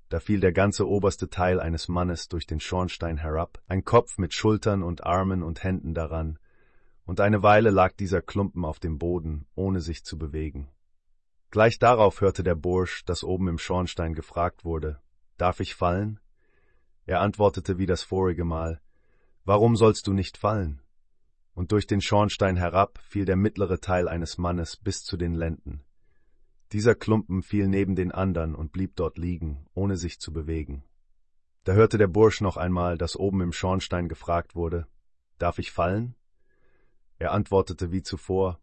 Da 0.10 0.20
fiel 0.20 0.40
der 0.40 0.54
ganze 0.54 0.88
oberste 0.88 1.30
Teil 1.30 1.60
eines 1.60 1.88
Mannes 1.88 2.28
durch 2.30 2.46
den 2.46 2.60
Schornstein 2.60 3.18
herab, 3.18 3.62
ein 3.68 3.84
Kopf 3.84 4.18
mit 4.18 4.34
Schultern 4.34 4.84
und 4.84 5.04
Armen 5.04 5.42
und 5.42 5.64
Händen 5.64 5.94
daran, 5.94 6.38
und 7.06 7.20
eine 7.20 7.44
Weile 7.44 7.70
lag 7.70 7.94
dieser 7.94 8.22
Klumpen 8.22 8.66
auf 8.66 8.80
dem 8.80 8.98
Boden, 8.98 9.46
ohne 9.56 9.82
sich 9.82 10.04
zu 10.04 10.18
bewegen. 10.18 10.70
Gleich 11.52 11.80
darauf 11.80 12.22
hörte 12.22 12.44
der 12.44 12.56
Bursch, 12.56 13.06
dass 13.06 13.24
oben 13.24 13.48
im 13.48 13.58
Schornstein 13.58 14.14
gefragt 14.14 14.66
wurde, 14.66 15.00
Darf 15.38 15.60
ich 15.60 15.76
fallen? 15.76 16.20
Er 17.06 17.22
antwortete 17.22 17.78
wie 17.78 17.86
das 17.86 18.04
vorige 18.04 18.46
Mal, 18.46 18.82
Warum 19.44 19.76
sollst 19.76 20.08
du 20.08 20.14
nicht 20.14 20.38
fallen? 20.38 20.82
Und 21.54 21.72
durch 21.72 21.88
den 21.88 22.02
Schornstein 22.02 22.58
herab 22.58 23.00
fiel 23.08 23.26
der 23.26 23.36
mittlere 23.36 23.80
Teil 23.80 24.08
eines 24.08 24.38
Mannes 24.38 24.76
bis 24.76 25.04
zu 25.04 25.18
den 25.18 25.34
Lenden. 25.34 25.84
Dieser 26.72 26.96
Klumpen 26.96 27.44
fiel 27.44 27.68
neben 27.68 27.96
den 27.96 28.12
andern 28.12 28.56
und 28.56 28.72
blieb 28.72 28.96
dort 28.96 29.18
liegen, 29.18 29.66
ohne 29.74 29.98
sich 29.98 30.20
zu 30.20 30.34
bewegen. 30.34 30.84
Da 31.64 31.74
hörte 31.74 31.98
der 31.98 32.08
Bursch 32.08 32.42
noch 32.42 32.58
einmal, 32.58 32.98
dass 32.98 33.16
oben 33.16 33.42
im 33.42 33.54
Schornstein 33.54 34.08
gefragt 34.08 34.56
wurde, 34.56 34.88
Darf 35.38 35.60
ich 35.60 35.72
fallen? 35.72 36.16
Er 37.18 37.32
antwortete 37.32 37.92
wie 37.92 38.04
zuvor, 38.04 38.60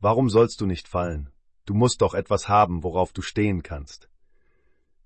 Warum 0.00 0.30
sollst 0.30 0.60
du 0.60 0.66
nicht 0.66 0.88
fallen? 0.88 1.30
Du 1.66 1.74
musst 1.74 2.02
doch 2.02 2.14
etwas 2.14 2.48
haben, 2.48 2.82
worauf 2.82 3.12
du 3.12 3.22
stehen 3.22 3.62
kannst. 3.62 4.08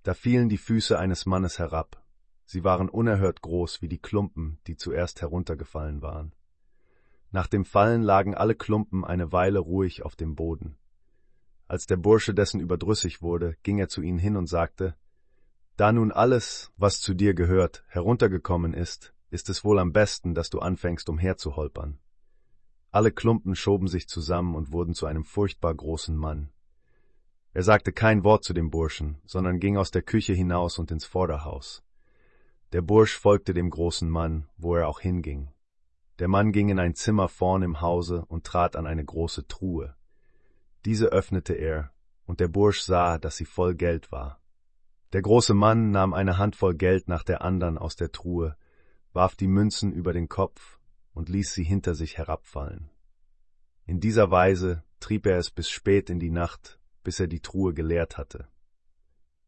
Da 0.02 0.14
fielen 0.14 0.48
die 0.48 0.58
Füße 0.58 0.98
eines 0.98 1.26
Mannes 1.26 1.58
herab. 1.58 2.02
Sie 2.44 2.62
waren 2.62 2.88
unerhört 2.88 3.42
groß 3.42 3.82
wie 3.82 3.88
die 3.88 3.98
Klumpen, 3.98 4.58
die 4.66 4.76
zuerst 4.76 5.20
heruntergefallen 5.20 6.02
waren. 6.02 6.34
Nach 7.30 7.48
dem 7.48 7.64
Fallen 7.64 8.02
lagen 8.02 8.34
alle 8.34 8.54
Klumpen 8.54 9.04
eine 9.04 9.32
Weile 9.32 9.58
ruhig 9.58 10.04
auf 10.04 10.14
dem 10.14 10.36
Boden. 10.36 10.76
Als 11.66 11.86
der 11.86 11.96
Bursche 11.96 12.34
dessen 12.34 12.60
überdrüssig 12.60 13.22
wurde, 13.22 13.56
ging 13.62 13.78
er 13.78 13.88
zu 13.88 14.02
ihnen 14.02 14.18
hin 14.18 14.36
und 14.36 14.46
sagte, 14.46 14.94
Da 15.76 15.92
nun 15.92 16.12
alles, 16.12 16.72
was 16.76 17.00
zu 17.00 17.14
dir 17.14 17.34
gehört, 17.34 17.84
heruntergekommen 17.88 18.74
ist, 18.74 19.14
ist 19.30 19.48
es 19.48 19.64
wohl 19.64 19.78
am 19.78 19.92
besten, 19.92 20.34
dass 20.34 20.50
du 20.50 20.60
anfängst 20.60 21.08
umherzuholpern. 21.08 21.98
Alle 22.90 23.10
Klumpen 23.10 23.56
schoben 23.56 23.88
sich 23.88 24.06
zusammen 24.06 24.54
und 24.54 24.72
wurden 24.72 24.94
zu 24.94 25.06
einem 25.06 25.24
furchtbar 25.24 25.74
großen 25.74 26.16
Mann. 26.16 26.50
Er 27.52 27.62
sagte 27.62 27.92
kein 27.92 28.24
Wort 28.24 28.44
zu 28.44 28.52
dem 28.52 28.70
Burschen, 28.70 29.20
sondern 29.26 29.58
ging 29.58 29.76
aus 29.76 29.90
der 29.90 30.02
Küche 30.02 30.32
hinaus 30.32 30.78
und 30.78 30.90
ins 30.90 31.04
Vorderhaus. 31.04 31.82
Der 32.72 32.82
Bursch 32.82 33.16
folgte 33.16 33.54
dem 33.54 33.70
großen 33.70 34.08
Mann, 34.08 34.48
wo 34.56 34.76
er 34.76 34.86
auch 34.86 35.00
hinging. 35.00 35.50
Der 36.18 36.28
Mann 36.28 36.52
ging 36.52 36.68
in 36.68 36.78
ein 36.78 36.94
Zimmer 36.94 37.28
vorn 37.28 37.62
im 37.62 37.80
Hause 37.80 38.24
und 38.26 38.44
trat 38.44 38.76
an 38.76 38.86
eine 38.86 39.04
große 39.04 39.46
Truhe. 39.48 39.96
Diese 40.84 41.06
öffnete 41.06 41.54
er, 41.54 41.92
und 42.26 42.40
der 42.40 42.48
Bursch 42.48 42.80
sah, 42.80 43.18
dass 43.18 43.36
sie 43.36 43.44
voll 43.44 43.74
Geld 43.74 44.12
war. 44.12 44.40
Der 45.12 45.22
große 45.22 45.54
Mann 45.54 45.90
nahm 45.90 46.12
eine 46.12 46.38
Handvoll 46.38 46.74
Geld 46.74 47.08
nach 47.08 47.22
der 47.22 47.42
andern 47.42 47.78
aus 47.78 47.96
der 47.96 48.10
Truhe, 48.10 48.56
warf 49.12 49.36
die 49.36 49.46
Münzen 49.46 49.92
über 49.92 50.12
den 50.12 50.28
Kopf 50.28 50.78
und 51.12 51.28
ließ 51.28 51.52
sie 51.52 51.64
hinter 51.64 51.94
sich 51.94 52.18
herabfallen. 52.18 52.90
In 53.86 54.00
dieser 54.00 54.30
Weise 54.30 54.82
trieb 54.98 55.26
er 55.26 55.38
es 55.38 55.50
bis 55.50 55.70
spät 55.70 56.10
in 56.10 56.18
die 56.18 56.30
Nacht, 56.30 56.80
bis 57.04 57.20
er 57.20 57.28
die 57.28 57.40
Truhe 57.40 57.74
geleert 57.74 58.18
hatte. 58.18 58.48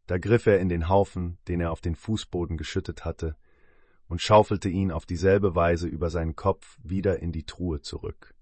Da 0.06 0.18
griff 0.18 0.46
er 0.46 0.60
in 0.60 0.68
den 0.68 0.88
Haufen, 0.88 1.38
den 1.48 1.60
er 1.60 1.72
auf 1.72 1.80
den 1.80 1.96
Fußboden 1.96 2.56
geschüttet 2.56 3.04
hatte, 3.04 3.36
und 4.06 4.22
schaufelte 4.22 4.68
ihn 4.68 4.92
auf 4.92 5.04
dieselbe 5.04 5.56
Weise 5.56 5.88
über 5.88 6.10
seinen 6.10 6.36
Kopf 6.36 6.78
wieder 6.84 7.18
in 7.18 7.32
die 7.32 7.44
Truhe 7.44 7.80
zurück. 7.80 8.35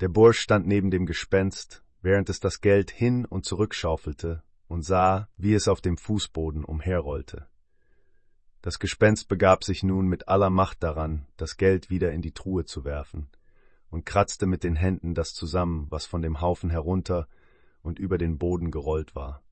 Der 0.00 0.08
Bursch 0.08 0.38
stand 0.38 0.66
neben 0.66 0.92
dem 0.92 1.06
Gespenst, 1.06 1.82
während 2.02 2.28
es 2.28 2.38
das 2.38 2.60
Geld 2.60 2.90
hin 2.90 3.24
und 3.24 3.44
zurückschaufelte 3.44 4.44
und 4.68 4.82
sah, 4.82 5.28
wie 5.36 5.54
es 5.54 5.66
auf 5.66 5.80
dem 5.80 5.96
Fußboden 5.96 6.64
umherrollte. 6.64 7.48
Das 8.62 8.78
Gespenst 8.78 9.28
begab 9.28 9.64
sich 9.64 9.82
nun 9.82 10.06
mit 10.06 10.28
aller 10.28 10.50
Macht 10.50 10.82
daran, 10.84 11.26
das 11.36 11.56
Geld 11.56 11.90
wieder 11.90 12.12
in 12.12 12.22
die 12.22 12.32
Truhe 12.32 12.64
zu 12.64 12.84
werfen, 12.84 13.28
und 13.90 14.06
kratzte 14.06 14.46
mit 14.46 14.62
den 14.62 14.76
Händen 14.76 15.14
das 15.14 15.32
zusammen, 15.32 15.86
was 15.90 16.06
von 16.06 16.22
dem 16.22 16.40
Haufen 16.40 16.70
herunter 16.70 17.26
und 17.82 17.98
über 17.98 18.18
den 18.18 18.38
Boden 18.38 18.70
gerollt 18.70 19.16
war. 19.16 19.42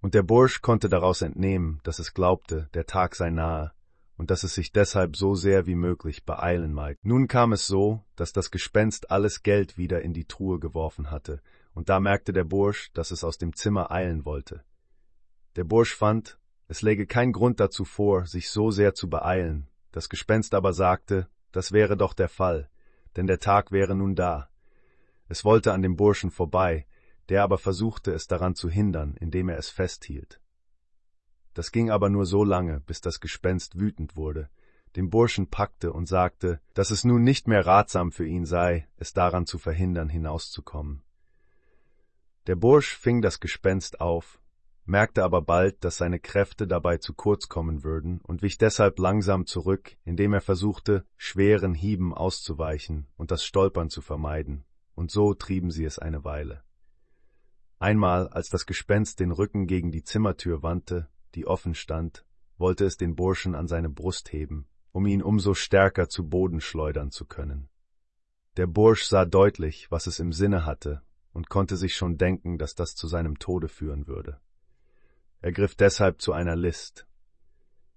Und 0.00 0.14
der 0.14 0.22
Bursch 0.22 0.60
konnte 0.60 0.88
daraus 0.88 1.22
entnehmen, 1.22 1.80
dass 1.82 1.98
es 1.98 2.14
glaubte, 2.14 2.68
der 2.74 2.86
Tag 2.86 3.16
sei 3.16 3.30
nahe, 3.30 3.72
und 4.16 4.30
dass 4.30 4.44
es 4.44 4.54
sich 4.54 4.72
deshalb 4.72 5.16
so 5.16 5.34
sehr 5.34 5.66
wie 5.66 5.74
möglich 5.74 6.24
beeilen 6.24 6.72
mag. 6.72 6.98
Nun 7.02 7.26
kam 7.26 7.52
es 7.52 7.66
so, 7.66 8.04
dass 8.16 8.32
das 8.32 8.50
Gespenst 8.50 9.10
alles 9.10 9.42
Geld 9.42 9.76
wieder 9.76 10.02
in 10.02 10.12
die 10.12 10.26
Truhe 10.26 10.58
geworfen 10.58 11.10
hatte, 11.10 11.40
und 11.74 11.88
da 11.88 12.00
merkte 12.00 12.32
der 12.32 12.44
Bursch, 12.44 12.92
dass 12.92 13.10
es 13.10 13.24
aus 13.24 13.38
dem 13.38 13.54
Zimmer 13.54 13.90
eilen 13.90 14.24
wollte. 14.24 14.64
Der 15.56 15.64
Bursch 15.64 15.94
fand, 15.94 16.38
es 16.68 16.82
läge 16.82 17.06
kein 17.06 17.32
Grund 17.32 17.60
dazu 17.60 17.84
vor, 17.84 18.26
sich 18.26 18.50
so 18.50 18.70
sehr 18.70 18.94
zu 18.94 19.10
beeilen, 19.10 19.68
das 19.92 20.08
Gespenst 20.08 20.54
aber 20.54 20.72
sagte, 20.72 21.28
das 21.52 21.72
wäre 21.72 21.96
doch 21.96 22.14
der 22.14 22.28
Fall, 22.28 22.68
denn 23.16 23.26
der 23.26 23.38
Tag 23.38 23.70
wäre 23.70 23.94
nun 23.94 24.14
da. 24.14 24.48
Es 25.28 25.44
wollte 25.44 25.72
an 25.72 25.82
dem 25.82 25.96
Burschen 25.96 26.30
vorbei, 26.30 26.86
der 27.28 27.42
aber 27.42 27.58
versuchte 27.58 28.12
es 28.12 28.26
daran 28.26 28.54
zu 28.54 28.68
hindern, 28.68 29.16
indem 29.18 29.48
er 29.48 29.58
es 29.58 29.70
festhielt. 29.70 30.40
Das 31.54 31.72
ging 31.72 31.90
aber 31.90 32.10
nur 32.10 32.26
so 32.26 32.44
lange, 32.44 32.80
bis 32.80 33.00
das 33.00 33.20
Gespenst 33.20 33.78
wütend 33.78 34.16
wurde, 34.16 34.50
den 34.96 35.10
Burschen 35.10 35.48
packte 35.48 35.92
und 35.92 36.06
sagte, 36.06 36.60
dass 36.74 36.90
es 36.90 37.04
nun 37.04 37.22
nicht 37.22 37.48
mehr 37.48 37.64
ratsam 37.64 38.12
für 38.12 38.26
ihn 38.26 38.44
sei, 38.44 38.86
es 38.96 39.12
daran 39.12 39.46
zu 39.46 39.58
verhindern, 39.58 40.08
hinauszukommen. 40.08 41.02
Der 42.46 42.56
Bursch 42.56 42.96
fing 42.96 43.22
das 43.22 43.40
Gespenst 43.40 44.00
auf, 44.00 44.40
merkte 44.84 45.24
aber 45.24 45.42
bald, 45.42 45.82
dass 45.82 45.96
seine 45.96 46.20
Kräfte 46.20 46.66
dabei 46.66 46.98
zu 46.98 47.14
kurz 47.14 47.48
kommen 47.48 47.84
würden 47.84 48.20
und 48.20 48.42
wich 48.42 48.58
deshalb 48.58 48.98
langsam 48.98 49.46
zurück, 49.46 49.96
indem 50.04 50.34
er 50.34 50.42
versuchte, 50.42 51.06
schweren 51.16 51.74
Hieben 51.74 52.12
auszuweichen 52.12 53.06
und 53.16 53.30
das 53.30 53.44
Stolpern 53.44 53.88
zu 53.88 54.02
vermeiden, 54.02 54.64
und 54.94 55.10
so 55.10 55.34
trieben 55.34 55.70
sie 55.70 55.84
es 55.84 55.98
eine 55.98 56.24
Weile. 56.24 56.62
Einmal, 57.78 58.28
als 58.28 58.50
das 58.50 58.66
Gespenst 58.66 59.20
den 59.20 59.32
Rücken 59.32 59.66
gegen 59.66 59.90
die 59.90 60.04
Zimmertür 60.04 60.62
wandte, 60.62 61.08
die 61.34 61.46
offen 61.46 61.74
stand, 61.74 62.24
wollte 62.56 62.84
es 62.84 62.96
den 62.96 63.16
Burschen 63.16 63.54
an 63.54 63.68
seine 63.68 63.90
Brust 63.90 64.32
heben, 64.32 64.66
um 64.92 65.06
ihn 65.06 65.22
umso 65.22 65.54
stärker 65.54 66.08
zu 66.08 66.28
Boden 66.28 66.60
schleudern 66.60 67.10
zu 67.10 67.24
können. 67.24 67.68
Der 68.56 68.66
Bursch 68.66 69.04
sah 69.04 69.24
deutlich, 69.24 69.90
was 69.90 70.06
es 70.06 70.20
im 70.20 70.32
Sinne 70.32 70.64
hatte, 70.64 71.02
und 71.32 71.48
konnte 71.48 71.76
sich 71.76 71.96
schon 71.96 72.16
denken, 72.16 72.58
dass 72.58 72.76
das 72.76 72.94
zu 72.94 73.08
seinem 73.08 73.38
Tode 73.38 73.68
führen 73.68 74.06
würde. 74.06 74.40
Er 75.40 75.52
griff 75.52 75.74
deshalb 75.74 76.20
zu 76.20 76.32
einer 76.32 76.54
List. 76.54 77.06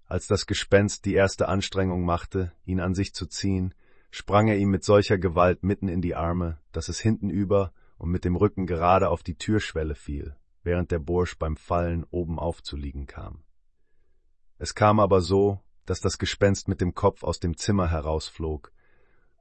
Als 0.05 0.25
das 0.25 0.47
Gespenst 0.47 1.05
die 1.05 1.13
erste 1.13 1.47
Anstrengung 1.47 2.03
machte, 2.03 2.51
ihn 2.65 2.79
an 2.79 2.95
sich 2.95 3.13
zu 3.13 3.27
ziehen, 3.27 3.75
sprang 4.09 4.47
er 4.47 4.57
ihm 4.57 4.69
mit 4.69 4.83
solcher 4.83 5.19
Gewalt 5.19 5.63
mitten 5.63 5.87
in 5.87 6.01
die 6.01 6.15
Arme, 6.15 6.59
dass 6.71 6.89
es 6.89 6.99
hintenüber 6.99 7.73
und 7.97 8.09
mit 8.09 8.25
dem 8.25 8.35
Rücken 8.35 8.65
gerade 8.65 9.09
auf 9.09 9.21
die 9.21 9.35
Türschwelle 9.35 9.95
fiel 9.95 10.35
während 10.67 10.91
der 10.91 10.99
Bursch 10.99 11.39
beim 11.39 11.55
Fallen 11.55 12.03
oben 12.11 12.37
aufzuliegen 12.39 13.07
kam. 13.07 13.41
Es 14.57 14.75
kam 14.75 14.99
aber 14.99 15.21
so, 15.21 15.61
dass 15.85 16.01
das 16.01 16.17
Gespenst 16.17 16.67
mit 16.67 16.81
dem 16.81 16.93
Kopf 16.93 17.23
aus 17.23 17.39
dem 17.39 17.55
Zimmer 17.55 17.89
herausflog 17.89 18.73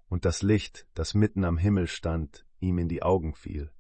und 0.08 0.24
das 0.24 0.42
Licht, 0.42 0.86
das 0.94 1.14
mitten 1.14 1.44
am 1.44 1.58
Himmel 1.58 1.88
stand, 1.88 2.46
ihm 2.60 2.78
in 2.78 2.88
die 2.88 3.02
Augen 3.02 3.34
fiel. 3.34 3.72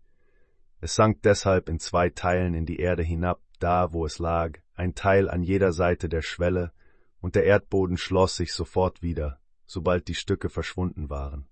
Es 0.80 0.96
sank 0.96 1.22
deshalb 1.22 1.68
in 1.68 1.78
zwei 1.78 2.10
Teilen 2.10 2.54
in 2.54 2.66
die 2.66 2.80
Erde 2.80 3.04
hinab, 3.04 3.40
da 3.60 3.92
wo 3.92 4.04
es 4.04 4.18
lag, 4.18 4.58
ein 4.74 4.96
Teil 4.96 5.30
an 5.30 5.44
jeder 5.44 5.72
Seite 5.72 6.08
der 6.08 6.22
Schwelle, 6.22 6.72
und 7.20 7.36
der 7.36 7.44
Erdboden 7.44 7.96
schloss 7.96 8.34
sich 8.34 8.52
sofort 8.52 9.02
wieder, 9.02 9.38
sobald 9.66 10.08
die 10.08 10.16
Stücke 10.16 10.48
verschwunden 10.48 11.10
waren. 11.10 11.46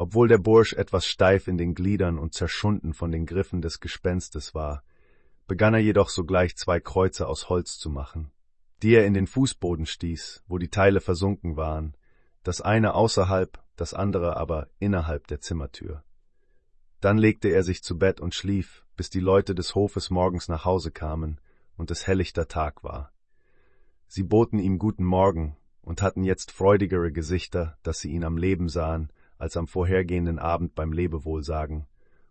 Obwohl 0.00 0.28
der 0.28 0.38
Bursch 0.38 0.74
etwas 0.74 1.06
steif 1.06 1.48
in 1.48 1.58
den 1.58 1.74
Gliedern 1.74 2.20
und 2.20 2.32
zerschunden 2.32 2.94
von 2.94 3.10
den 3.10 3.26
Griffen 3.26 3.60
des 3.60 3.80
Gespenstes 3.80 4.54
war, 4.54 4.84
begann 5.48 5.74
er 5.74 5.80
jedoch 5.80 6.08
sogleich 6.08 6.56
zwei 6.56 6.78
Kreuze 6.78 7.26
aus 7.26 7.48
Holz 7.48 7.78
zu 7.78 7.90
machen, 7.90 8.30
die 8.80 8.94
er 8.94 9.06
in 9.06 9.12
den 9.12 9.26
Fußboden 9.26 9.86
stieß, 9.86 10.44
wo 10.46 10.58
die 10.58 10.70
Teile 10.70 11.00
versunken 11.00 11.56
waren, 11.56 11.96
das 12.44 12.60
eine 12.60 12.94
außerhalb, 12.94 13.60
das 13.74 13.92
andere 13.92 14.36
aber 14.36 14.68
innerhalb 14.78 15.26
der 15.26 15.40
Zimmertür. 15.40 16.04
Dann 17.00 17.18
legte 17.18 17.48
er 17.48 17.64
sich 17.64 17.82
zu 17.82 17.98
Bett 17.98 18.20
und 18.20 18.36
schlief, 18.36 18.84
bis 18.96 19.10
die 19.10 19.20
Leute 19.20 19.56
des 19.56 19.74
Hofes 19.74 20.10
morgens 20.10 20.48
nach 20.48 20.64
Hause 20.64 20.92
kamen 20.92 21.40
und 21.76 21.90
es 21.90 22.06
hellichter 22.06 22.46
Tag 22.46 22.84
war. 22.84 23.12
Sie 24.06 24.22
boten 24.22 24.60
ihm 24.60 24.78
guten 24.78 25.04
Morgen 25.04 25.56
und 25.82 26.02
hatten 26.02 26.22
jetzt 26.22 26.52
freudigere 26.52 27.10
Gesichter, 27.10 27.76
dass 27.82 27.98
sie 27.98 28.10
ihn 28.12 28.22
am 28.22 28.36
Leben 28.36 28.68
sahen 28.68 29.10
als 29.38 29.56
am 29.56 29.66
vorhergehenden 29.66 30.38
Abend 30.38 30.74
beim 30.74 30.92
Lebewohlsagen, 30.92 31.86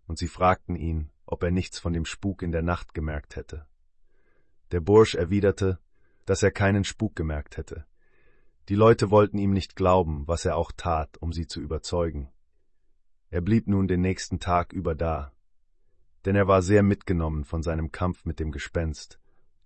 und 0.05 0.17
sie 0.17 0.27
fragten 0.27 0.75
ihn, 0.75 1.09
ob 1.25 1.43
er 1.43 1.51
nichts 1.51 1.79
von 1.79 1.93
dem 1.93 2.05
Spuk 2.05 2.41
in 2.41 2.51
der 2.51 2.61
Nacht 2.61 2.93
gemerkt 2.93 3.35
hätte. 3.35 3.65
Der 4.71 4.81
Bursch 4.81 5.15
erwiderte, 5.15 5.79
dass 6.25 6.43
er 6.43 6.51
keinen 6.51 6.83
Spuk 6.83 7.15
gemerkt 7.15 7.57
hätte. 7.57 7.85
Die 8.69 8.75
Leute 8.75 9.11
wollten 9.11 9.37
ihm 9.37 9.51
nicht 9.51 9.75
glauben, 9.75 10.27
was 10.27 10.45
er 10.45 10.57
auch 10.57 10.71
tat, 10.75 11.17
um 11.21 11.31
sie 11.31 11.47
zu 11.47 11.61
überzeugen. 11.61 12.29
Er 13.29 13.41
blieb 13.41 13.67
nun 13.67 13.87
den 13.87 14.01
nächsten 14.01 14.39
Tag 14.39 14.73
über 14.73 14.95
da, 14.95 15.31
denn 16.25 16.35
er 16.35 16.47
war 16.47 16.61
sehr 16.61 16.83
mitgenommen 16.83 17.45
von 17.45 17.63
seinem 17.63 17.91
Kampf 17.91 18.25
mit 18.25 18.39
dem 18.39 18.51
Gespenst, 18.51 19.19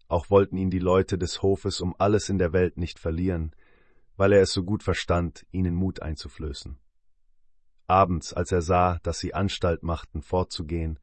auch 0.08 0.30
wollten 0.30 0.58
ihn 0.58 0.70
die 0.70 0.80
Leute 0.80 1.18
des 1.18 1.42
Hofes 1.42 1.80
um 1.80 1.96
alles 1.98 2.30
in 2.30 2.38
der 2.38 2.54
Welt 2.54 2.78
nicht 2.78 3.00
verlieren, 3.00 3.56
weil 4.18 4.34
er 4.34 4.42
es 4.42 4.52
so 4.52 4.64
gut 4.64 4.84
verstand, 4.84 5.46
ihnen 5.52 5.74
Mut 5.74 6.02
einzuflößen. 6.02 6.78
Abends, 7.92 8.34
als 8.34 8.54
er 8.54 8.62
sah, 8.62 9.00
dass 9.04 9.20
sie 9.20 9.34
Anstalt 9.34 9.84
machten, 9.84 10.22
fortzugehen, 10.22 10.98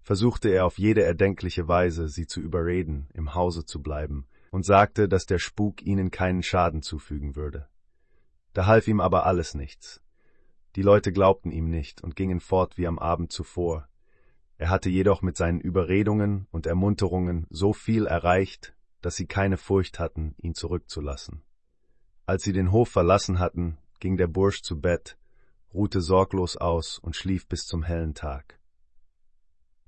versuchte 0.00 0.48
er 0.48 0.64
auf 0.64 0.78
jede 0.78 1.02
erdenkliche 1.02 1.68
Weise, 1.68 2.08
sie 2.08 2.26
zu 2.26 2.40
überreden, 2.40 3.08
im 3.12 3.34
Hause 3.34 3.66
zu 3.66 3.82
bleiben, 3.82 4.26
und 4.50 4.64
sagte, 4.64 5.06
dass 5.06 5.26
der 5.26 5.38
Spuk 5.38 5.82
ihnen 5.82 6.10
keinen 6.10 6.42
Schaden 6.42 6.80
zufügen 6.80 7.36
würde. 7.36 7.68
Da 8.54 8.64
half 8.64 8.88
ihm 8.88 9.00
aber 9.00 9.26
alles 9.26 9.54
nichts. 9.54 10.00
Die 10.76 10.82
Leute 10.82 11.12
glaubten 11.12 11.50
ihm 11.50 11.68
nicht 11.68 12.02
und 12.02 12.16
gingen 12.16 12.40
fort 12.40 12.78
wie 12.78 12.86
am 12.86 12.98
Abend 12.98 13.30
zuvor. 13.30 13.86
Er 14.56 14.70
hatte 14.70 14.88
jedoch 14.88 15.20
mit 15.20 15.36
seinen 15.36 15.60
Überredungen 15.60 16.46
und 16.50 16.66
Ermunterungen 16.66 17.46
so 17.50 17.74
viel 17.74 18.06
erreicht, 18.06 18.74
dass 19.02 19.16
sie 19.16 19.26
keine 19.26 19.58
Furcht 19.58 19.98
hatten, 19.98 20.34
ihn 20.38 20.54
zurückzulassen. 20.54 21.42
Als 22.24 22.44
sie 22.44 22.54
den 22.54 22.72
Hof 22.72 22.88
verlassen 22.88 23.40
hatten, 23.40 23.76
ging 24.00 24.16
der 24.16 24.28
Bursch 24.28 24.62
zu 24.62 24.80
Bett, 24.80 25.18
ruhte 25.74 26.00
sorglos 26.00 26.56
aus 26.56 26.98
und 26.98 27.16
schlief 27.16 27.46
bis 27.48 27.66
zum 27.66 27.82
hellen 27.82 28.14
Tag. 28.14 28.60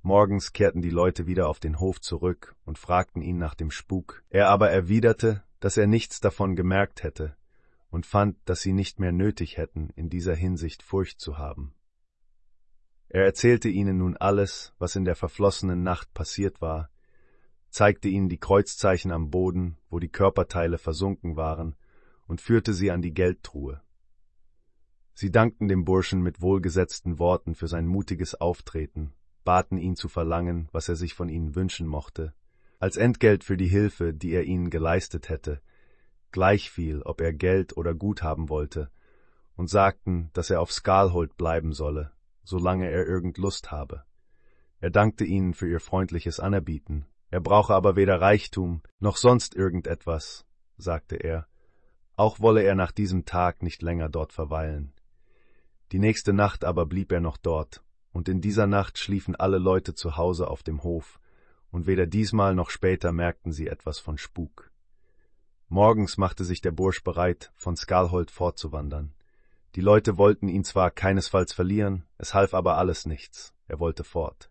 Morgens 0.01 0.53
kehrten 0.53 0.81
die 0.81 0.89
Leute 0.89 1.27
wieder 1.27 1.49
auf 1.49 1.59
den 1.59 1.79
Hof 1.79 1.99
zurück 2.01 2.55
und 2.65 2.77
fragten 2.77 3.21
ihn 3.21 3.37
nach 3.37 3.55
dem 3.55 3.71
Spuk. 3.71 4.23
Er 4.29 4.49
aber 4.49 4.69
erwiderte, 4.69 5.43
dass 5.59 5.77
er 5.77 5.87
nichts 5.87 6.19
davon 6.19 6.55
gemerkt 6.55 7.03
hätte 7.03 7.35
und 7.89 8.05
fand, 8.05 8.37
dass 8.45 8.61
sie 8.61 8.73
nicht 8.73 8.99
mehr 8.99 9.11
nötig 9.11 9.57
hätten, 9.57 9.89
in 9.95 10.09
dieser 10.09 10.35
Hinsicht 10.35 10.83
Furcht 10.83 11.19
zu 11.19 11.37
haben. 11.37 11.73
Er 13.09 13.23
erzählte 13.23 13.69
ihnen 13.69 13.97
nun 13.97 14.17
alles, 14.17 14.73
was 14.77 14.95
in 14.95 15.05
der 15.05 15.15
verflossenen 15.15 15.81
Nacht 15.83 16.13
passiert 16.13 16.61
war, 16.61 16.89
zeigte 17.69 18.09
ihnen 18.09 18.29
die 18.29 18.39
Kreuzzeichen 18.39 19.11
am 19.11 19.29
Boden, 19.29 19.77
wo 19.89 19.99
die 19.99 20.09
Körperteile 20.09 20.77
versunken 20.77 21.37
waren, 21.37 21.75
und 22.27 22.41
führte 22.41 22.73
sie 22.73 22.91
an 22.91 23.01
die 23.01 23.13
Geldtruhe. 23.13 23.81
Sie 25.19 25.31
dankten 25.31 25.67
dem 25.67 25.83
Burschen 25.83 26.21
mit 26.21 26.41
wohlgesetzten 26.41 27.17
Worten 27.17 27.55
für 27.55 27.67
sein 27.67 27.87
mutiges 27.87 28.35
Auftreten, 28.35 29.13
baten 29.43 29.79
ihn 29.79 29.95
zu 29.95 30.09
verlangen, 30.09 30.69
was 30.71 30.89
er 30.89 30.95
sich 30.95 31.15
von 31.15 31.27
ihnen 31.27 31.55
wünschen 31.55 31.87
mochte, 31.87 32.35
als 32.77 32.97
Entgelt 32.97 33.43
für 33.43 33.57
die 33.57 33.67
Hilfe, 33.67 34.13
die 34.13 34.29
er 34.29 34.43
ihnen 34.43 34.69
geleistet 34.69 35.29
hätte, 35.29 35.59
gleichviel, 36.29 37.01
ob 37.01 37.19
er 37.19 37.33
Geld 37.33 37.75
oder 37.75 37.95
Gut 37.95 38.21
haben 38.21 38.47
wollte, 38.47 38.91
und 39.55 39.71
sagten, 39.71 40.29
dass 40.33 40.51
er 40.51 40.61
auf 40.61 40.71
Skalholt 40.71 41.35
bleiben 41.35 41.73
solle, 41.73 42.11
solange 42.43 42.87
er 42.87 43.07
irgend 43.07 43.39
Lust 43.39 43.71
habe. 43.71 44.03
Er 44.81 44.91
dankte 44.91 45.23
ihnen 45.23 45.55
für 45.55 45.67
ihr 45.67 45.79
freundliches 45.79 46.39
Anerbieten. 46.39 47.07
Er 47.31 47.39
brauche 47.39 47.73
aber 47.73 47.95
weder 47.95 48.21
Reichtum 48.21 48.83
noch 48.99 49.17
sonst 49.17 49.55
irgendetwas, 49.55 50.45
sagte 50.77 51.15
er. 51.15 51.47
Auch 52.15 52.39
wolle 52.39 52.61
er 52.61 52.75
nach 52.75 52.91
diesem 52.91 53.25
Tag 53.25 53.63
nicht 53.63 53.81
länger 53.81 54.09
dort 54.09 54.31
verweilen. 54.31 54.93
Die 55.91 55.99
nächste 55.99 56.33
Nacht 56.33 56.65
aber 56.65 56.85
blieb 56.85 57.11
er 57.11 57.21
noch 57.21 57.37
dort, 57.37 57.81
und 58.11 58.27
in 58.27 58.41
dieser 58.41 58.67
Nacht 58.67 58.97
schliefen 58.97 59.35
alle 59.35 59.57
Leute 59.57 59.93
zu 59.93 60.17
Hause 60.17 60.49
auf 60.49 60.63
dem 60.63 60.83
Hof, 60.83 61.19
und 61.71 61.87
weder 61.87 62.05
diesmal 62.05 62.55
noch 62.55 62.69
später 62.69 63.11
merkten 63.11 63.51
sie 63.51 63.67
etwas 63.67 63.99
von 63.99 64.17
Spuk. 64.17 64.71
Morgens 65.69 66.17
machte 66.17 66.43
sich 66.43 66.61
der 66.61 66.71
Bursch 66.71 67.03
bereit, 67.03 67.51
von 67.55 67.75
Skalholt 67.75 68.31
fortzuwandern. 68.31 69.13
Die 69.75 69.81
Leute 69.81 70.17
wollten 70.17 70.47
ihn 70.47 70.63
zwar 70.63 70.91
keinesfalls 70.91 71.53
verlieren, 71.53 72.05
es 72.17 72.33
half 72.33 72.53
aber 72.53 72.77
alles 72.77 73.05
nichts, 73.05 73.53
er 73.67 73.79
wollte 73.79 74.03
fort. 74.03 74.49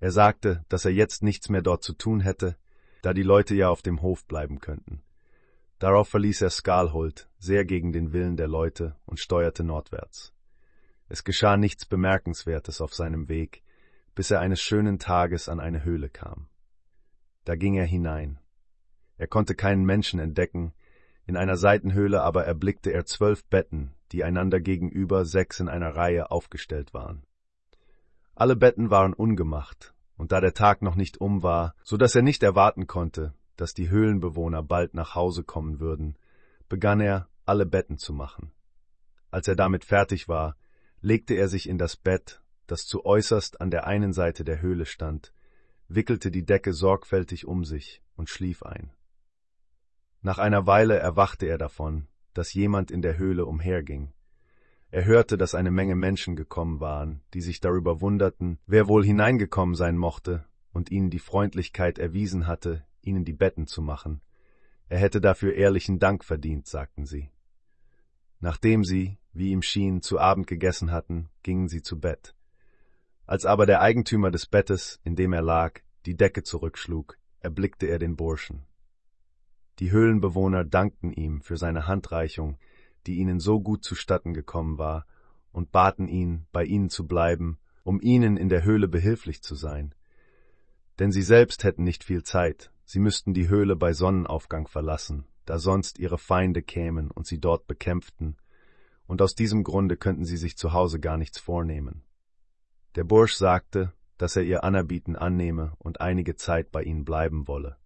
Er 0.00 0.12
sagte, 0.12 0.64
dass 0.68 0.84
er 0.84 0.92
jetzt 0.92 1.22
nichts 1.22 1.48
mehr 1.48 1.62
dort 1.62 1.82
zu 1.82 1.92
tun 1.92 2.20
hätte, 2.20 2.56
da 3.02 3.12
die 3.12 3.22
Leute 3.22 3.54
ja 3.54 3.68
auf 3.68 3.82
dem 3.82 4.00
Hof 4.00 4.24
bleiben 4.26 4.60
könnten. 4.60 5.02
Darauf 5.78 6.08
verließ 6.08 6.42
er 6.42 6.50
Skalholt, 6.50 7.28
sehr 7.38 7.64
gegen 7.64 7.92
den 7.92 8.12
Willen 8.12 8.36
der 8.36 8.48
Leute, 8.48 8.96
und 9.06 9.20
steuerte 9.20 9.64
nordwärts. 9.64 10.32
Es 11.08 11.24
geschah 11.24 11.56
nichts 11.56 11.86
Bemerkenswertes 11.86 12.80
auf 12.80 12.94
seinem 12.94 13.28
Weg, 13.28 13.62
bis 14.14 14.30
er 14.30 14.40
eines 14.40 14.60
schönen 14.60 14.98
Tages 14.98 15.48
an 15.48 15.60
eine 15.60 15.84
Höhle 15.84 16.10
kam. 16.10 16.48
Da 17.44 17.56
ging 17.56 17.74
er 17.74 17.86
hinein. 17.86 18.38
Er 19.16 19.26
konnte 19.26 19.54
keinen 19.54 19.84
Menschen 19.84 20.20
entdecken, 20.20 20.74
in 21.24 21.36
einer 21.36 21.56
Seitenhöhle 21.56 22.22
aber 22.22 22.44
erblickte 22.44 22.90
er 22.90 23.04
zwölf 23.04 23.44
Betten, 23.46 23.94
die 24.12 24.24
einander 24.24 24.60
gegenüber 24.60 25.24
sechs 25.24 25.60
in 25.60 25.68
einer 25.68 25.94
Reihe 25.94 26.30
aufgestellt 26.30 26.94
waren. 26.94 27.24
Alle 28.34 28.56
Betten 28.56 28.90
waren 28.90 29.12
ungemacht, 29.12 29.94
und 30.16 30.32
da 30.32 30.40
der 30.40 30.54
Tag 30.54 30.82
noch 30.82 30.94
nicht 30.94 31.20
um 31.20 31.42
war, 31.42 31.74
so 31.82 31.96
dass 31.96 32.14
er 32.14 32.22
nicht 32.22 32.42
erwarten 32.42 32.86
konnte, 32.86 33.34
dass 33.56 33.74
die 33.74 33.90
Höhlenbewohner 33.90 34.62
bald 34.62 34.94
nach 34.94 35.14
Hause 35.14 35.42
kommen 35.42 35.80
würden, 35.80 36.16
begann 36.68 37.00
er, 37.00 37.28
alle 37.44 37.66
Betten 37.66 37.98
zu 37.98 38.12
machen. 38.12 38.52
Als 39.30 39.48
er 39.48 39.56
damit 39.56 39.84
fertig 39.84 40.28
war, 40.28 40.56
legte 41.00 41.34
er 41.34 41.48
sich 41.48 41.68
in 41.68 41.78
das 41.78 41.96
Bett, 41.96 42.42
das 42.66 42.86
zu 42.86 43.04
äußerst 43.04 43.60
an 43.60 43.70
der 43.70 43.86
einen 43.86 44.12
Seite 44.12 44.44
der 44.44 44.60
Höhle 44.60 44.86
stand, 44.86 45.32
wickelte 45.88 46.30
die 46.30 46.44
Decke 46.44 46.72
sorgfältig 46.72 47.46
um 47.46 47.64
sich 47.64 48.02
und 48.16 48.28
schlief 48.28 48.62
ein. 48.62 48.90
Nach 50.20 50.38
einer 50.38 50.66
Weile 50.66 50.98
erwachte 50.98 51.46
er 51.46 51.58
davon, 51.58 52.08
dass 52.34 52.52
jemand 52.52 52.90
in 52.90 53.02
der 53.02 53.16
Höhle 53.18 53.46
umherging. 53.46 54.12
Er 54.90 55.04
hörte, 55.04 55.36
dass 55.36 55.54
eine 55.54 55.70
Menge 55.70 55.94
Menschen 55.94 56.34
gekommen 56.34 56.80
waren, 56.80 57.20
die 57.34 57.40
sich 57.40 57.60
darüber 57.60 58.00
wunderten, 58.00 58.58
wer 58.66 58.88
wohl 58.88 59.04
hineingekommen 59.04 59.74
sein 59.74 59.96
mochte 59.96 60.44
und 60.72 60.90
ihnen 60.90 61.10
die 61.10 61.18
Freundlichkeit 61.18 61.98
erwiesen 61.98 62.46
hatte, 62.46 62.84
ihnen 63.02 63.24
die 63.24 63.32
Betten 63.32 63.66
zu 63.66 63.82
machen. 63.82 64.20
Er 64.88 64.98
hätte 64.98 65.20
dafür 65.20 65.54
ehrlichen 65.54 65.98
Dank 65.98 66.24
verdient, 66.24 66.66
sagten 66.66 67.04
sie. 67.04 67.30
Nachdem 68.40 68.84
sie, 68.84 69.17
wie 69.32 69.50
ihm 69.50 69.62
schien, 69.62 70.02
zu 70.02 70.18
Abend 70.18 70.46
gegessen 70.46 70.90
hatten, 70.90 71.28
gingen 71.42 71.68
sie 71.68 71.82
zu 71.82 72.00
Bett. 72.00 72.34
Als 73.26 73.44
aber 73.44 73.66
der 73.66 73.80
Eigentümer 73.80 74.30
des 74.30 74.46
Bettes, 74.46 75.00
in 75.04 75.14
dem 75.14 75.32
er 75.32 75.42
lag, 75.42 75.80
die 76.06 76.16
Decke 76.16 76.42
zurückschlug, 76.42 77.18
erblickte 77.40 77.86
er 77.86 77.98
den 77.98 78.16
Burschen. 78.16 78.64
Die 79.78 79.92
Höhlenbewohner 79.92 80.64
dankten 80.64 81.12
ihm 81.12 81.40
für 81.40 81.56
seine 81.56 81.86
Handreichung, 81.86 82.58
die 83.06 83.16
ihnen 83.18 83.38
so 83.38 83.60
gut 83.60 83.84
zustatten 83.84 84.34
gekommen 84.34 84.78
war, 84.78 85.06
und 85.52 85.72
baten 85.72 86.08
ihn, 86.08 86.46
bei 86.52 86.64
ihnen 86.64 86.90
zu 86.90 87.06
bleiben, 87.06 87.58
um 87.84 88.00
ihnen 88.00 88.36
in 88.36 88.48
der 88.48 88.64
Höhle 88.64 88.88
behilflich 88.88 89.42
zu 89.42 89.54
sein. 89.54 89.94
Denn 90.98 91.12
sie 91.12 91.22
selbst 91.22 91.64
hätten 91.64 91.84
nicht 91.84 92.04
viel 92.04 92.22
Zeit, 92.22 92.72
sie 92.84 92.98
müssten 92.98 93.34
die 93.34 93.48
Höhle 93.48 93.76
bei 93.76 93.92
Sonnenaufgang 93.92 94.66
verlassen, 94.66 95.26
da 95.44 95.58
sonst 95.58 95.98
ihre 95.98 96.18
Feinde 96.18 96.62
kämen 96.62 97.10
und 97.10 97.26
sie 97.26 97.38
dort 97.38 97.66
bekämpften, 97.66 98.36
und 99.08 99.22
aus 99.22 99.34
diesem 99.34 99.64
Grunde 99.64 99.96
könnten 99.96 100.24
sie 100.24 100.36
sich 100.36 100.56
zu 100.56 100.72
Hause 100.72 101.00
gar 101.00 101.16
nichts 101.16 101.38
vornehmen. 101.38 102.04
Der 102.94 103.04
Bursch 103.04 103.34
sagte, 103.34 103.92
dass 104.18 104.36
er 104.36 104.42
ihr 104.42 104.64
Anerbieten 104.64 105.16
annehme 105.16 105.72
und 105.78 106.00
einige 106.00 106.36
Zeit 106.36 106.70
bei 106.70 106.82
ihnen 106.82 107.04
bleiben 107.04 107.48
wolle. 107.48 107.78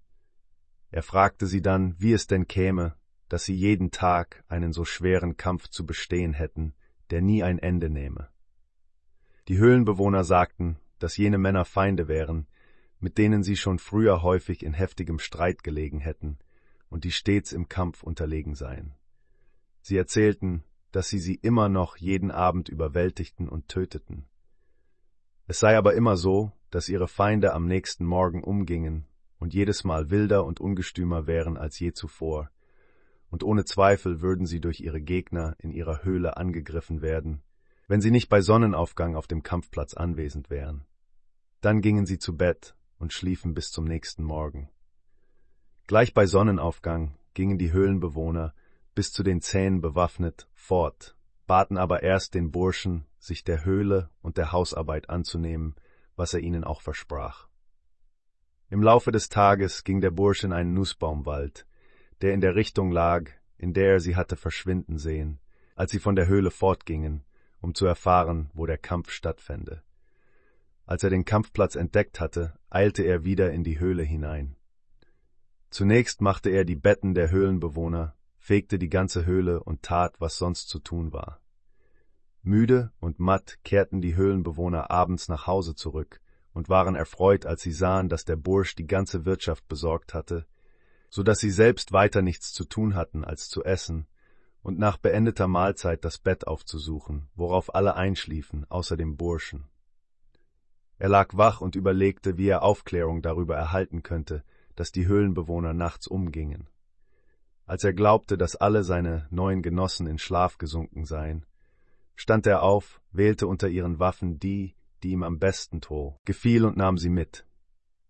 Er 0.91 1.03
fragte 1.03 1.47
sie 1.47 1.63
dann, 1.63 1.95
wie 1.99 2.13
es 2.13 2.27
denn 2.27 2.49
käme, 2.49 2.97
dass 3.29 3.45
sie 3.45 3.55
jeden 3.55 3.93
Tag 3.93 4.45
einen 4.49 4.73
so 4.73 4.85
schweren 4.85 5.37
Kampf 5.37 5.69
zu 5.69 5.87
bestehen 5.87 6.33
hätten, 6.33 6.75
der 7.11 7.23
nie 7.23 7.43
ein 7.43 7.59
Ende 7.59 7.89
nehme. 7.89 8.29
Die 9.49 9.59
Höhlenbewohner 9.59 10.25
sagten, 10.25 10.77
dass 10.99 11.17
jene 11.17 11.39
Männer 11.39 11.65
Feinde 11.65 12.09
wären, 12.09 12.47
mit 12.99 13.17
denen 13.17 13.43
sie 13.43 13.57
schon 13.57 13.79
früher 13.79 14.23
häufig 14.23 14.65
in 14.65 14.73
heftigem 14.73 15.19
Streit 15.19 15.63
gelegen 15.63 16.01
hätten 16.01 16.39
und 16.89 17.05
die 17.05 17.13
stets 17.13 17.53
im 17.53 17.69
Kampf 17.69 18.03
unterlegen 18.03 18.55
seien. 18.55 18.95
Sie 19.83 19.97
erzählten, 19.97 20.65
dass 20.93 21.09
sie 21.09 21.19
sie 21.19 21.35
immer 21.35 21.69
noch 21.69 21.97
jeden 21.97 22.31
Abend 22.31 22.69
überwältigten 22.69 23.49
und 23.49 23.69
töteten. 23.69 24.27
Es 25.47 25.59
sei 25.59 25.77
aber 25.77 25.95
immer 25.95 26.17
so, 26.17 26.53
dass 26.71 26.89
ihre 26.89 27.09
Feinde 27.09 27.53
am 27.53 27.67
nächsten 27.67 28.05
Morgen 28.05 28.45
umgingen 28.45 29.07
und 29.39 29.55
jedes 29.55 29.85
Mal 29.85 30.11
wilder 30.11 30.45
und 30.45 30.61
ungestümer 30.61 31.27
wären 31.27 31.57
als 31.57 31.79
je 31.79 31.93
zuvor, 31.93 32.51
und 33.29 33.43
ohne 33.43 33.65
Zweifel 33.65 34.21
würden 34.21 34.47
sie 34.47 34.61
durch 34.61 34.81
ihre 34.81 35.01
Gegner 35.01 35.57
in 35.59 35.73
ihrer 35.73 36.05
Höhle 36.05 36.37
angegriffen 36.37 37.01
werden, 37.01 37.43
wenn 37.89 38.01
sie 38.01 38.11
nicht 38.11 38.29
bei 38.29 38.43
Sonnenaufgang 38.43 39.17
auf 39.17 39.27
dem 39.27 39.43
Kampfplatz 39.43 39.95
anwesend 39.95 40.51
wären. 40.51 40.85
Dann 41.63 41.81
gingen 41.81 42.07
sie 42.07 42.19
zu 42.19 42.37
Bett 42.37 42.77
und 42.99 43.13
schliefen 43.13 43.55
bis 43.55 43.71
zum 43.71 43.85
nächsten 43.85 44.23
Morgen. 44.23 44.69
Gleich 45.87 46.15
bei 46.15 46.27
Sonnenaufgang 46.27 47.17
gingen 47.35 47.59
die 47.59 47.73
Höhlenbewohner, 47.73 48.55
bis 48.95 49.13
zu 49.13 49.23
den 49.23 49.41
Zähnen 49.41 49.81
bewaffnet, 49.81 50.49
fort, 50.55 51.17
baten 51.47 51.79
aber 51.79 52.03
erst 52.03 52.35
den 52.35 52.51
Burschen, 52.51 53.07
sich 53.19 53.45
der 53.45 53.65
Höhle 53.65 54.11
und 54.21 54.37
der 54.37 54.53
Hausarbeit 54.53 55.09
anzunehmen, 55.09 55.75
was 56.17 56.35
er 56.35 56.41
ihnen 56.41 56.65
auch 56.65 56.81
versprach. 56.81 57.49
Im 58.69 58.83
Laufe 58.83 59.13
des 59.13 59.29
Tages 59.29 59.85
ging 59.85 60.01
der 60.01 60.11
Bursch 60.11 60.45
in 60.45 60.53
einen 60.53 60.75
Nussbaumwald, 60.75 61.67
der 62.21 62.33
in 62.33 62.41
der 62.41 62.55
Richtung 62.55 62.91
lag, 62.91 63.31
in 63.59 63.75
der 63.75 63.93
er 63.93 64.01
sie 64.01 64.17
hatte 64.17 64.37
verschwinden 64.37 64.99
sehen, 64.99 65.41
als 65.75 65.93
sie 65.93 65.99
von 65.99 66.17
der 66.17 66.27
Höhle 66.27 66.51
fortgingen, 66.51 67.25
um 67.61 67.75
zu 67.75 67.87
erfahren, 67.87 68.51
wo 68.55 68.67
der 68.67 68.79
Kampf 68.79 69.11
stattfände. 69.11 69.83
Als 70.85 71.05
er 71.05 71.11
den 71.11 71.25
Kampfplatz 71.25 71.77
entdeckt 71.77 72.21
hatte, 72.21 72.55
eilte 72.71 73.03
er 73.03 73.25
wieder 73.25 73.53
in 73.53 73.63
die 73.63 73.79
Höhle 73.79 74.03
hinein. 74.03 74.57
Zunächst 75.71 76.21
machte 76.21 76.51
er 76.51 76.65
die 76.65 76.77
Betten 76.77 77.15
der 77.15 77.31
Höhlenbewohner, 77.31 78.15
fegte 78.43 78.77
die 78.77 78.89
ganze 78.89 79.25
Höhle 79.25 79.63
und 79.63 79.85
tat, 79.85 80.17
was 80.19 80.37
sonst 80.37 80.69
zu 80.69 80.81
tun 80.81 81.13
war. 81.13 81.41
Müde 82.43 82.91
und 82.99 83.21
matt 83.21 83.61
kehrten 83.63 84.01
die 84.01 84.17
Höhlenbewohner 84.17 84.91
abends 84.91 85.29
nach 85.29 85.47
Hause 85.47 85.77
zurück, 85.77 86.21
und 86.53 86.69
waren 86.69 86.97
erfreut, 86.97 87.47
als 87.47 87.63
sie 87.63 87.71
sahen, 87.71 88.09
dass 88.09 88.25
der 88.25 88.35
Bursch 88.35 88.75
die 88.75 88.89
ganze 88.89 89.25
Wirtschaft 89.25 89.69
besorgt 89.69 90.13
hatte, 90.13 90.45
so 91.09 91.23
dass 91.23 91.39
sie 91.39 91.53
selbst 91.53 91.93
weiter 91.93 92.21
nichts 92.21 92.53
zu 92.53 92.65
tun 92.65 92.97
hatten, 92.97 93.25
als 93.25 93.49
zu 93.49 93.63
essen 93.63 94.09
und 94.61 94.77
nach 94.77 94.97
beendeter 94.97 95.47
Mahlzeit 95.47 96.05
das 96.05 96.19
Bett 96.19 96.49
aufzusuchen, 96.49 97.29
worauf 97.37 97.73
alle 97.77 97.95
einschliefen, 97.95 98.67
außer 98.69 98.97
dem 98.97 99.17
Burschen. 99.17 99.69
Er 100.99 101.09
lag 101.09 101.37
wach 101.37 101.61
und 101.61 101.77
überlegte, 101.77 102.39
wie 102.39 102.49
er 102.49 102.65
Aufklärung 102.65 103.23
darüber 103.23 103.57
erhalten 103.57 104.03
könnte, 104.03 104.43
dass 104.75 104.91
die 104.91 105.07
Höhlenbewohner 105.07 105.75
nachts 105.75 106.09
umgingen. 106.09 106.69
Als 107.73 107.85
er 107.85 107.95
glaubte, 107.95 108.37
dass 108.37 108.55
alle 108.55 108.85
seine 108.85 109.27
neuen 109.31 109.63
Genossen 109.63 110.07
in 110.07 110.19
Schlaf 110.19 110.59
gesunken 110.59 111.07
seien, 111.07 111.47
stand 112.15 112.47
er 112.47 112.63
auf, 112.63 113.01
wählte 113.13 113.47
unter 113.47 113.67
ihren 113.67 113.99
Waffen 113.99 114.39
die, 114.39 114.77
die 115.03 115.13
ihm 115.13 115.23
am 115.23 115.39
besten 115.39 115.81
trug, 115.81 116.23
gefiel 116.27 116.67
und 116.67 116.77
nahm 116.77 116.99
sie 116.99 117.09
mit. 117.09 117.47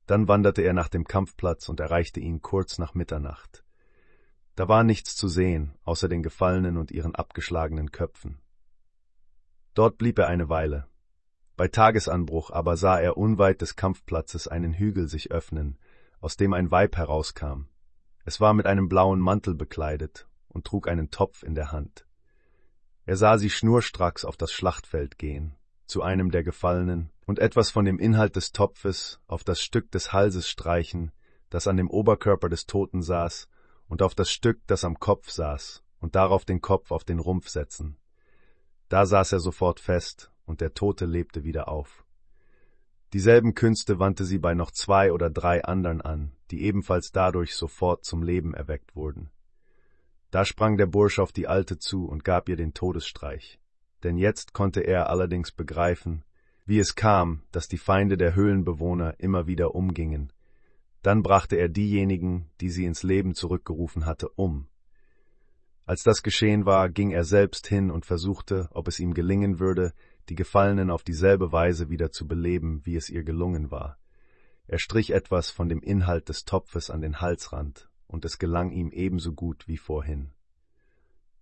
Dann 0.07 0.27
wanderte 0.27 0.63
er 0.63 0.73
nach 0.73 0.89
dem 0.89 1.05
Kampfplatz 1.05 1.69
und 1.69 1.79
erreichte 1.79 2.19
ihn 2.19 2.43
kurz 2.43 2.79
nach 2.79 2.95
Mitternacht. 2.95 3.63
Da 4.57 4.67
war 4.67 4.83
nichts 4.83 5.15
zu 5.15 5.29
sehen, 5.29 5.79
außer 5.85 6.09
den 6.09 6.25
Gefallenen 6.25 6.77
und 6.77 6.91
ihren 6.91 7.15
abgeschlagenen 7.15 7.93
Köpfen. 7.93 8.41
Dort 9.75 9.97
blieb 9.97 10.19
er 10.19 10.27
eine 10.27 10.49
Weile. 10.49 10.89
Bei 11.57 11.69
Tagesanbruch 11.69 12.51
aber 12.51 12.77
sah 12.77 12.99
er 12.99 13.17
unweit 13.17 13.61
des 13.61 13.77
Kampfplatzes 13.77 14.49
einen 14.49 14.75
Hügel 14.75 15.07
sich 15.07 15.31
öffnen, 15.31 15.79
aus 16.19 16.37
dem 16.37 16.53
ein 16.53 16.73
Weib 16.73 16.97
herauskam. 16.97 17.69
Es 18.25 18.41
war 18.41 18.55
mit 18.55 18.67
einem 18.67 18.89
blauen 18.89 19.20
Mantel 19.20 19.55
bekleidet 19.55 20.28
und 20.49 20.67
trug 20.67 20.89
einen 20.89 21.10
Topf 21.10 21.42
in 21.42 21.55
der 21.55 21.73
Hand. 21.73 22.07
Er 23.05 23.17
sah 23.17 23.39
sie 23.39 23.51
schnurstracks 23.51 24.25
auf 24.25 24.36
das 24.36 24.52
Schlachtfeld 24.52 25.18
gehen, 25.18 25.57
zu 25.86 26.02
einem 26.02 26.31
der 26.31 26.44
Gefallenen 26.44 27.10
und 27.26 27.39
etwas 27.39 27.70
von 27.70 27.84
dem 27.84 27.99
Inhalt 27.99 28.36
des 28.36 28.52
Topfes 28.52 29.20
auf 29.26 29.42
das 29.42 29.60
Stück 29.60 29.91
des 29.91 30.12
Halses 30.12 30.49
streichen, 30.49 31.10
das 31.51 31.67
an 31.67 31.76
dem 31.76 31.91
Oberkörper 31.91 32.49
des 32.49 32.67
Toten 32.67 33.02
saß, 33.02 33.49
und 33.89 34.02
auf 34.02 34.15
das 34.15 34.31
Stück, 34.31 34.60
das 34.67 34.84
am 34.84 34.99
Kopf 34.99 35.31
saß, 35.31 35.83
und 35.99 36.15
darauf 36.15 36.44
den 36.44 36.60
Kopf 36.60 36.92
auf 36.92 37.05
den 37.05 37.18
Rumpf 37.18 37.49
setzen. 37.49 37.97
Da 38.89 39.05
saß 39.05 39.33
er 39.33 39.41
sofort 39.41 39.81
fest 39.81 40.31
und 40.44 40.60
der 40.60 40.75
Tote 40.75 41.07
lebte 41.07 41.44
wieder 41.44 41.68
auf. 41.68 42.02
Dieselben 43.13 43.55
Künste 43.55 43.99
wandte 43.99 44.25
sie 44.25 44.39
bei 44.39 44.55
noch 44.55 44.71
zwei 44.71 45.13
oder 45.13 45.29
drei 45.29 45.65
anderen 45.65 46.01
an, 46.01 46.33
die 46.51 46.63
ebenfalls 46.63 47.13
dadurch 47.13 47.55
sofort 47.55 48.05
zum 48.05 48.23
Leben 48.23 48.55
erweckt 48.55 48.97
wurden. 48.97 49.31
Da 50.31 50.47
sprang 50.47 50.79
der 50.79 50.87
Bursch 50.87 51.19
auf 51.19 51.31
die 51.31 51.47
Alte 51.47 51.79
zu 51.79 52.07
und 52.07 52.25
gab 52.25 52.49
ihr 52.49 52.57
den 52.57 52.73
Todesstreich. 52.73 53.61
Denn 54.03 54.17
jetzt 54.17 54.55
konnte 54.55 54.81
er 54.81 55.11
allerdings 55.11 55.53
begreifen, 55.53 56.25
wie 56.65 56.79
es 56.79 56.95
kam, 56.95 57.43
dass 57.53 57.69
die 57.69 57.77
Feinde 57.77 58.17
der 58.17 58.35
Höhlenbewohner 58.35 59.21
immer 59.21 59.47
wieder 59.47 59.75
umgingen. 59.75 60.33
Dann 61.03 61.23
brachte 61.23 61.57
er 61.57 61.69
diejenigen, 61.69 62.49
die 62.61 62.71
sie 62.71 62.87
ins 62.87 63.03
Leben 63.03 63.35
zurückgerufen 63.35 64.07
hatte, 64.07 64.31
um. 64.31 64.69
Als 65.85 66.03
das 66.03 66.23
geschehen 66.23 66.65
war, 66.65 66.89
ging 66.89 67.11
er 67.11 67.25
selbst 67.25 67.67
hin 67.67 67.91
und 67.91 68.07
versuchte, 68.07 68.69
ob 68.73 68.89
es 68.89 69.01
ihm 69.01 69.13
gelingen 69.13 69.59
würde, 69.59 69.93
die 70.28 70.34
Gefallenen 70.34 70.91
auf 70.91 71.02
dieselbe 71.02 71.52
Weise 71.52 71.91
wieder 71.91 72.12
zu 72.12 72.26
beleben, 72.26 72.81
wie 72.84 72.97
es 72.97 73.10
ihr 73.10 73.25
gelungen 73.25 73.70
war. 73.70 73.99
Er 74.67 74.78
strich 74.78 75.10
etwas 75.10 75.51
von 75.51 75.68
dem 75.68 75.83
Inhalt 75.83 76.28
des 76.28 76.44
Topfes 76.44 76.91
an 76.91 77.01
den 77.01 77.20
Halsrand, 77.20 77.91
und 78.07 78.25
es 78.25 78.39
gelang 78.39 78.70
ihm 78.70 78.91
ebenso 78.92 79.33
gut 79.33 79.67
wie 79.68 79.78
vorhin. 79.78 80.31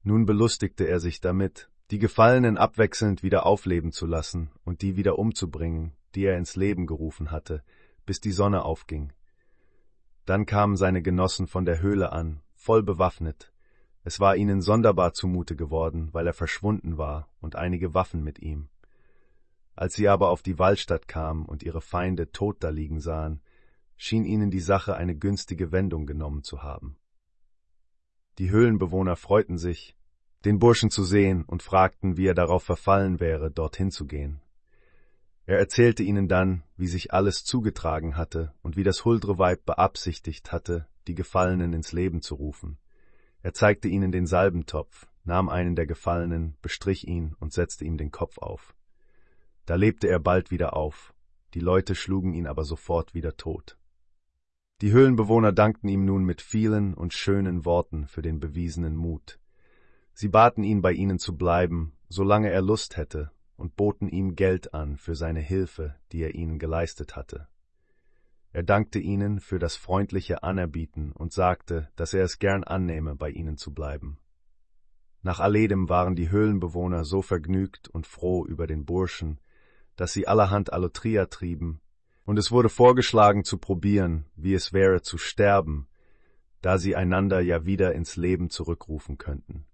Nun 0.03 0.25
belustigte 0.25 0.85
er 0.85 1.01
sich 1.01 1.21
damit, 1.21 1.71
die 1.91 1.99
Gefallenen 1.99 2.57
abwechselnd 2.57 3.23
wieder 3.23 3.45
aufleben 3.45 3.93
zu 3.93 4.07
lassen 4.07 4.51
und 4.65 4.81
die 4.81 4.97
wieder 4.97 5.19
umzubringen, 5.19 5.93
die 6.15 6.25
er 6.25 6.39
ins 6.39 6.57
Leben 6.57 6.87
gerufen 6.87 7.31
hatte, 7.31 7.63
bis 8.07 8.21
die 8.21 8.33
Sonne 8.33 8.65
aufging. 8.65 9.13
Dann 10.25 10.47
kamen 10.47 10.77
seine 10.77 11.03
Genossen 11.03 11.47
von 11.47 11.65
der 11.65 11.81
Höhle 11.83 12.13
an, 12.13 12.41
voll 12.55 12.83
bewaffnet. 12.83 13.53
Es 14.03 14.19
war 14.19 14.37
ihnen 14.37 14.63
sonderbar 14.63 15.13
zumute 15.13 15.57
geworden, 15.57 16.09
weil 16.13 16.27
er 16.27 16.33
verschwunden 16.33 16.97
war 16.97 17.29
und 17.41 17.57
einige 17.57 17.93
Waffen 17.93 18.25
mit 18.25 18.39
ihm. 18.39 18.69
Als 19.77 19.95
sie 19.95 20.09
aber 20.09 20.31
auf 20.31 20.43
die 20.43 20.59
Waldstadt 20.59 21.09
kamen 21.09 21.45
und 21.45 21.63
ihre 21.63 21.81
Feinde 21.81 22.33
tot 22.33 22.59
da 22.61 22.71
liegen 22.71 23.01
sahen, 23.01 23.41
schien 23.97 24.25
ihnen 24.25 24.51
die 24.51 24.61
Sache 24.61 24.97
eine 24.97 25.15
günstige 25.15 25.73
Wendung 25.73 26.07
genommen 26.07 26.43
zu 26.43 26.63
haben. 26.63 26.97
Die 28.39 28.51
Höhlenbewohner 28.51 29.17
freuten 29.17 29.59
sich, 29.59 29.97
den 30.47 30.59
Burschen 30.59 30.91
zu 30.91 31.05
sehen 31.05 31.45
und 31.45 31.63
fragten, 31.63 32.17
wie 32.17 32.27
er 32.27 32.35
darauf 32.35 32.63
verfallen 32.63 33.21
wäre, 33.21 33.51
dorthin 33.51 33.91
zu 33.91 34.07
gehen. 34.07 34.41
Er 35.45 35.59
erzählte 35.59 36.03
ihnen 36.03 36.29
dann, 36.29 36.63
wie 36.77 36.87
sich 36.87 37.13
alles 37.13 37.45
zugetragen 37.45 38.17
hatte 38.17 38.55
und 38.63 38.77
wie 38.77 38.85
das 38.85 39.05
huldre 39.05 39.39
Weib 39.39 39.67
beabsichtigt 39.67 40.53
hatte, 40.53 40.87
die 41.07 41.15
Gefallenen 41.15 41.75
ins 41.75 41.93
Leben 41.93 42.23
zu 42.23 42.37
rufen. 42.37 42.79
Er 43.43 43.55
zeigte 43.55 43.89
ihnen 43.89 44.13
den 44.13 44.27
Salbentopf, 44.27 45.07
nahm 45.25 45.49
einen 45.49 45.77
der 45.77 45.87
Gefallenen, 45.87 46.57
bestrich 46.63 47.07
ihn 47.07 47.35
und 47.41 47.53
setzte 47.53 47.85
ihm 47.85 47.97
den 47.97 48.11
Kopf 48.11 48.39
auf. 48.39 48.75
Da 49.67 49.75
lebte 49.77 50.09
er 50.09 50.19
bald 50.19 50.51
wieder 50.51 50.75
auf, 50.75 51.15
die 51.55 51.61
Leute 51.61 51.95
schlugen 51.95 52.35
ihn 52.35 52.47
aber 52.47 52.65
sofort 52.65 53.15
wieder 53.15 53.37
tot. 53.37 53.77
Die 54.81 54.93
Höhlenbewohner 54.93 55.53
dankten 55.53 55.89
ihm 55.89 56.05
nun 56.05 56.25
mit 56.25 56.41
vielen 56.41 56.95
und 56.95 57.13
schönen 57.13 57.65
Worten 57.65 58.07
für 58.07 58.23
den 58.23 58.41
bewiesenen 58.41 58.97
Mut. 58.97 59.39
Sie 60.15 60.29
baten 60.29 60.65
ihn, 60.65 60.81
bei 60.81 60.93
ihnen 60.93 61.19
zu 61.19 61.37
bleiben, 61.37 61.93
solange 62.09 62.51
er 62.51 62.63
Lust 62.63 62.97
hätte, 62.97 63.31
und 63.57 63.77
boten 63.77 64.09
ihm 64.09 64.37
Geld 64.37 64.73
an 64.73 64.97
für 64.97 65.15
seine 65.15 65.41
Hilfe, 65.41 65.97
die 66.13 66.23
er 66.23 66.35
ihnen 66.35 66.59
geleistet 66.59 67.15
hatte. 67.15 67.50
Er 68.53 68.63
dankte 68.63 68.99
ihnen 68.99 69.41
für 69.41 69.59
das 69.59 69.77
freundliche 69.77 70.43
Anerbieten 70.43 71.13
und 71.13 71.33
sagte, 71.33 71.89
dass 71.97 72.15
er 72.15 72.25
es 72.25 72.39
gern 72.39 72.65
annehme, 72.65 73.15
bei 73.15 73.31
ihnen 73.31 73.57
zu 73.57 73.73
bleiben. 73.73 74.19
Nach 75.23 75.41
alledem 75.41 75.89
waren 75.89 76.17
die 76.17 76.31
Höhlenbewohner 76.31 77.05
so 77.05 77.23
vergnügt 77.23 77.89
und 77.89 78.07
froh 78.07 78.47
über 78.47 78.67
den 78.67 78.85
Burschen, 78.85 79.39
dass 79.97 80.13
sie 80.13 80.27
allerhand 80.27 80.73
Allotria 80.73 81.27
trieben 81.27 81.81
und 82.31 82.39
es 82.39 82.53
wurde 82.53 82.69
vorgeschlagen 82.69 83.43
zu 83.43 83.59
probieren, 83.59 84.25
wie 84.37 84.55
es 84.55 84.73
wäre 84.73 85.03
zu 85.03 85.19
sterben, 85.19 85.89
da 86.61 86.79
sie 86.79 86.95
einander 86.95 87.41
ja 87.41 87.67
wieder 87.67 87.93
ins 87.93 88.15
Leben 88.15 88.51
zurückrufen 88.51 89.19
könnten. 89.19 89.67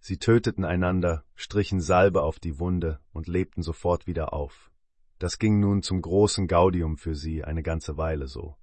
Sie 0.00 0.18
töteten 0.18 0.64
einander, 0.64 1.24
strichen 1.34 1.82
Salbe 1.82 2.22
auf 2.22 2.38
die 2.38 2.58
Wunde 2.58 3.00
und 3.12 3.26
lebten 3.26 3.62
sofort 3.62 4.06
wieder 4.06 4.32
auf. 4.32 4.70
Das 5.18 5.38
ging 5.38 5.60
nun 5.60 5.82
zum 5.82 6.02
großen 6.02 6.46
Gaudium 6.46 6.98
für 6.98 7.14
sie 7.14 7.42
eine 7.42 7.62
ganze 7.62 7.96
Weile 7.96 8.26
so. 8.26 8.56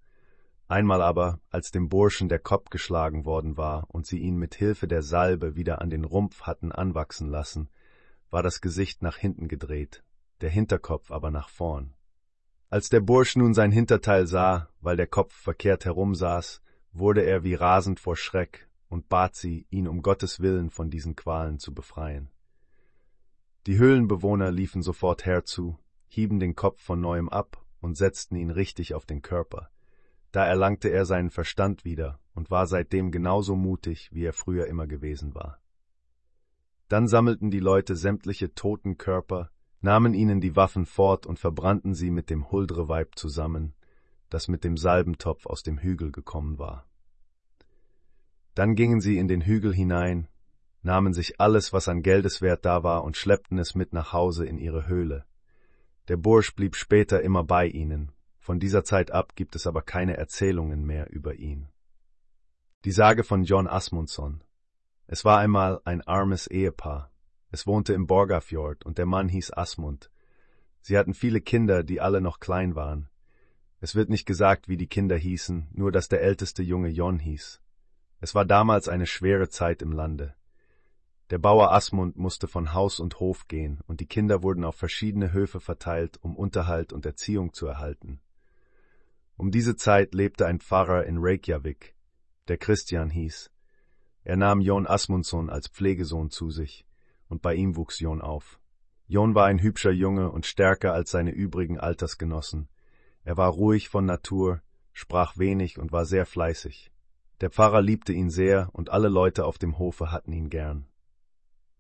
Einmal 0.68 1.02
aber, 1.02 1.40
als 1.50 1.72
dem 1.72 1.90
Burschen 1.90 2.30
der 2.30 2.40
Kopf 2.40 2.70
geschlagen 2.70 3.26
worden 3.26 3.58
war 3.58 3.86
und 3.90 4.06
sie 4.06 4.20
ihn 4.20 4.38
mit 4.38 4.56
Hilfe 4.56 4.88
der 4.88 5.04
Salbe 5.04 5.56
wieder 5.56 5.82
an 5.82 5.90
den 5.90 6.04
Rumpf 6.04 6.44
hatten 6.44 6.72
anwachsen 6.72 7.28
lassen, 7.28 7.70
war 8.30 8.44
das 8.44 8.62
Gesicht 8.62 9.02
nach 9.02 9.18
hinten 9.18 9.48
gedreht, 9.48 10.04
der 10.42 10.50
Hinterkopf 10.50 11.12
aber 11.12 11.32
nach 11.32 11.50
vorn. 11.50 11.94
Als 12.70 12.90
der 12.90 13.02
Bursch 13.02 13.36
nun 13.36 13.54
sein 13.54 13.72
Hinterteil 13.72 14.26
sah, 14.26 14.70
weil 14.82 14.98
der 14.98 15.06
Kopf 15.06 15.34
verkehrt 15.34 15.86
herumsaß, 15.86 16.62
wurde 16.92 17.22
er 17.22 17.44
wie 17.44 17.54
rasend 17.54 18.00
vor 18.00 18.16
Schreck 18.16 18.68
und 18.90 19.10
bat 19.10 19.36
sie, 19.36 19.68
ihn 19.70 19.88
um 19.88 20.02
Gottes 20.02 20.40
Willen 20.40 20.70
von 20.70 20.90
diesen 20.90 21.16
Qualen 21.16 21.60
zu 21.60 21.74
befreien. 21.74 22.30
Die 23.68 23.78
Höhlenbewohner 23.78 24.52
liefen 24.52 24.82
sofort 24.82 25.26
herzu, 25.26 25.78
hieben 26.14 26.40
den 26.40 26.56
Kopf 26.56 26.80
von 26.80 27.02
neuem 27.02 27.28
ab 27.28 27.66
und 27.82 27.98
setzten 27.98 28.36
ihn 28.36 28.52
richtig 28.52 28.94
auf 28.94 29.08
den 29.08 29.24
Körper. 29.24 29.72
Da 30.32 30.46
erlangte 30.46 30.90
er 30.90 31.06
seinen 31.06 31.32
Verstand 31.32 31.86
wieder 31.86 32.20
und 32.36 32.52
war 32.52 32.68
seitdem 32.68 33.12
genauso 33.12 33.56
mutig, 33.56 34.10
wie 34.14 34.24
er 34.24 34.34
früher 34.34 34.68
immer 34.68 34.86
gewesen 34.86 35.34
war. 35.34 35.60
Dann 36.88 37.08
sammelten 37.08 37.50
die 37.50 37.60
Leute 37.60 37.96
sämtliche 37.96 38.54
toten 38.54 38.98
Körper, 39.00 39.50
nahmen 39.82 40.14
ihnen 40.14 40.40
die 40.40 40.56
Waffen 40.56 40.86
fort 40.86 41.26
und 41.26 41.40
verbrannten 41.40 41.96
sie 41.96 42.12
mit 42.12 42.30
dem 42.30 42.52
Huldreweib 42.52 43.16
zusammen, 43.16 43.74
das 44.30 44.48
mit 44.48 44.64
dem 44.64 44.78
Salbentopf 44.78 45.48
aus 45.48 45.64
dem 45.64 45.80
Hügel 45.80 46.12
gekommen 46.12 46.60
war. 46.60 46.86
Dann 48.54 48.76
gingen 48.76 49.02
sie 49.02 49.18
in 49.18 49.28
den 49.28 49.42
Hügel 49.42 49.74
hinein, 49.74 50.28
nahmen 50.84 51.14
sich 51.14 51.40
alles, 51.40 51.74
was 51.74 51.88
an 51.88 52.04
Geldeswert 52.04 52.66
da 52.66 52.84
war, 52.84 53.04
und 53.04 53.18
schleppten 53.18 53.58
es 53.58 53.74
mit 53.74 53.94
nach 53.94 54.14
Hause 54.14 54.46
in 54.46 54.60
ihre 54.60 54.88
Höhle. 54.88 55.26
Der 56.10 56.18
Bursch 56.18 56.54
blieb 56.56 56.76
später 56.76 57.22
immer 57.22 57.44
bei 57.44 57.66
ihnen, 57.68 58.12
von 58.40 58.60
dieser 58.60 58.84
Zeit 58.84 59.12
ab 59.12 59.36
gibt 59.36 59.56
es 59.56 59.68
aber 59.68 59.82
keine 59.82 60.18
Erzählungen 60.18 60.84
mehr 60.86 61.10
über 61.12 61.36
ihn. 61.36 61.70
Die 62.84 62.92
Sage 62.92 63.24
von 63.24 63.46
John 63.46 63.68
Asmundson. 63.68 64.44
Es 65.08 65.24
war 65.24 65.40
einmal 65.40 65.80
ein 65.86 66.02
armes 66.02 66.48
Ehepaar, 66.48 67.10
es 67.52 67.66
wohnte 67.66 67.94
im 67.94 68.08
Borgafjord 68.08 68.86
und 68.86 68.98
der 68.98 69.06
Mann 69.06 69.30
hieß 69.30 69.54
Asmund. 69.54 70.12
Sie 70.82 70.98
hatten 70.98 71.14
viele 71.14 71.40
Kinder, 71.40 71.84
die 71.84 72.02
alle 72.02 72.20
noch 72.20 72.42
klein 72.42 72.76
waren. 72.76 73.08
Es 73.80 73.96
wird 73.96 74.10
nicht 74.10 74.26
gesagt, 74.26 74.68
wie 74.68 74.76
die 74.76 74.88
Kinder 74.88 75.16
hießen, 75.16 75.70
nur 75.72 75.94
dass 75.94 76.10
der 76.10 76.22
älteste 76.22 76.64
Junge 76.64 76.90
Jon 76.90 77.20
hieß. 77.20 77.62
Es 78.20 78.36
war 78.36 78.44
damals 78.44 78.90
eine 78.90 79.06
schwere 79.06 79.50
Zeit 79.50 79.82
im 79.82 79.94
Lande. 79.94 80.36
Der 81.30 81.38
Bauer 81.38 81.72
Asmund 81.72 82.18
musste 82.18 82.48
von 82.48 82.74
Haus 82.74 83.00
und 83.00 83.20
Hof 83.20 83.48
gehen, 83.48 83.80
und 83.88 84.02
die 84.02 84.06
Kinder 84.06 84.44
wurden 84.44 84.64
auf 84.64 84.76
verschiedene 84.76 85.34
Höfe 85.34 85.60
verteilt, 85.60 86.18
um 86.22 86.36
Unterhalt 86.36 86.94
und 86.94 87.06
Erziehung 87.06 87.54
zu 87.54 87.66
erhalten. 87.66 88.20
Um 89.38 89.50
diese 89.50 89.76
Zeit 89.76 90.14
lebte 90.14 90.46
ein 90.46 90.60
Pfarrer 90.60 91.06
in 91.06 91.18
Reykjavik, 91.20 91.96
der 92.48 92.58
Christian 92.58 93.10
hieß. 93.10 93.52
Er 94.24 94.38
nahm 94.38 94.62
Jon 94.62 94.86
Asmundsson 94.86 95.50
als 95.50 95.68
Pflegesohn 95.68 96.30
zu 96.30 96.50
sich 96.50 96.86
und 97.28 97.42
bei 97.42 97.56
ihm 97.56 97.76
wuchs 97.76 98.00
Jon 98.00 98.22
auf. 98.22 98.60
Jon 99.08 99.36
war 99.36 99.46
ein 99.46 99.62
hübscher 99.62 99.92
Junge 99.92 100.32
und 100.32 100.46
stärker 100.46 100.94
als 100.94 101.12
seine 101.12 101.32
übrigen 101.32 101.80
Altersgenossen. 101.80 102.70
Er 103.24 103.38
war 103.38 103.50
ruhig 103.50 103.90
von 103.90 104.06
Natur, 104.06 104.62
sprach 104.92 105.38
wenig 105.38 105.80
und 105.80 105.92
war 105.92 106.06
sehr 106.06 106.26
fleißig. 106.26 106.92
Der 107.42 107.50
Pfarrer 107.50 107.82
liebte 107.82 108.14
ihn 108.14 108.30
sehr 108.30 108.70
und 108.74 108.92
alle 108.92 109.10
Leute 109.10 109.46
auf 109.46 109.58
dem 109.58 109.78
Hofe 109.78 110.12
hatten 110.12 110.32
ihn 110.32 110.50
gern. 110.50 110.86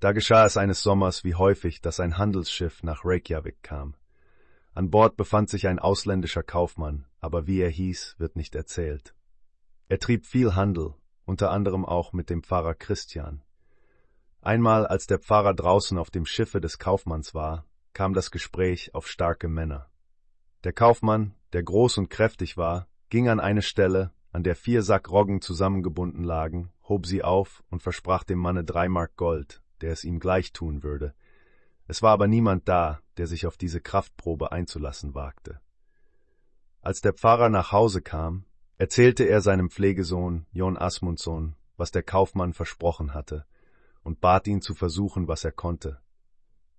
Da 0.03 0.11
geschah 0.11 0.45
es 0.45 0.57
eines 0.57 0.83
Sommers 0.83 1.23
wie 1.23 1.33
häufig, 1.33 1.79
dass 1.79 2.01
ein 2.01 2.17
Handelsschiff 2.17 2.83
nach 2.83 3.05
Reykjavik 3.05 3.63
kam. 3.63 3.95
An 4.73 4.89
Bord 4.89 5.15
befand 5.15 5.49
sich 5.49 5.65
ein 5.65 5.79
ausländischer 5.79 6.43
Kaufmann, 6.43 7.05
aber 7.21 7.47
wie 7.47 7.61
er 7.61 7.69
hieß, 7.69 8.15
wird 8.17 8.35
nicht 8.35 8.53
erzählt. 8.53 9.15
Er 9.87 9.99
trieb 9.99 10.25
viel 10.25 10.55
Handel, 10.55 10.93
unter 11.23 11.51
anderem 11.51 11.85
auch 11.85 12.11
mit 12.11 12.29
dem 12.29 12.43
Pfarrer 12.43 12.73
Christian. 12.73 13.43
Einmal, 14.41 14.85
als 14.85 15.07
der 15.07 15.19
Pfarrer 15.19 15.53
draußen 15.53 15.97
auf 15.97 16.11
dem 16.11 16.25
Schiffe 16.25 16.59
des 16.59 16.79
Kaufmanns 16.79 17.33
war, 17.33 17.65
kam 17.93 18.13
das 18.13 18.29
Gespräch 18.29 18.93
auf 18.93 19.07
starke 19.07 19.47
Männer. 19.47 19.89
Der 20.65 20.73
Kaufmann, 20.73 21.33
der 21.53 21.63
groß 21.63 21.99
und 21.99 22.09
kräftig 22.09 22.57
war, 22.57 22.89
ging 23.07 23.29
an 23.29 23.39
eine 23.39 23.61
Stelle, 23.61 24.11
an 24.33 24.43
der 24.43 24.57
vier 24.57 24.81
Sack 24.81 25.09
Roggen 25.09 25.39
zusammengebunden 25.39 26.25
lagen, 26.25 26.73
hob 26.89 27.05
sie 27.05 27.23
auf 27.23 27.63
und 27.69 27.81
versprach 27.81 28.25
dem 28.25 28.39
Manne 28.39 28.65
drei 28.65 28.89
Mark 28.89 29.15
Gold, 29.15 29.62
der 29.83 29.91
es 29.91 30.05
ihm 30.05 30.19
gleich 30.19 30.53
tun 30.53 30.81
würde. 30.81 31.13
Es 31.87 32.01
war 32.01 32.11
aber 32.11 32.27
niemand 32.27 32.69
da, 32.69 33.01
der 33.17 33.27
sich 33.27 33.45
auf 33.45 33.57
diese 33.57 33.81
Kraftprobe 33.81 34.53
einzulassen 34.53 35.13
wagte. 35.13 35.59
Als 36.81 37.01
der 37.01 37.13
Pfarrer 37.13 37.49
nach 37.49 37.73
Hause 37.73 38.01
kam, 38.01 38.45
erzählte 38.77 39.25
er 39.25 39.41
seinem 39.41 39.69
Pflegesohn 39.69 40.45
Jon 40.51 40.77
Asmundsson, 40.77 41.55
was 41.75 41.91
der 41.91 42.03
Kaufmann 42.03 42.53
versprochen 42.53 43.13
hatte, 43.13 43.45
und 44.03 44.21
bat 44.21 44.47
ihn 44.47 44.61
zu 44.61 44.73
versuchen, 44.73 45.27
was 45.27 45.43
er 45.43 45.51
konnte. 45.51 45.99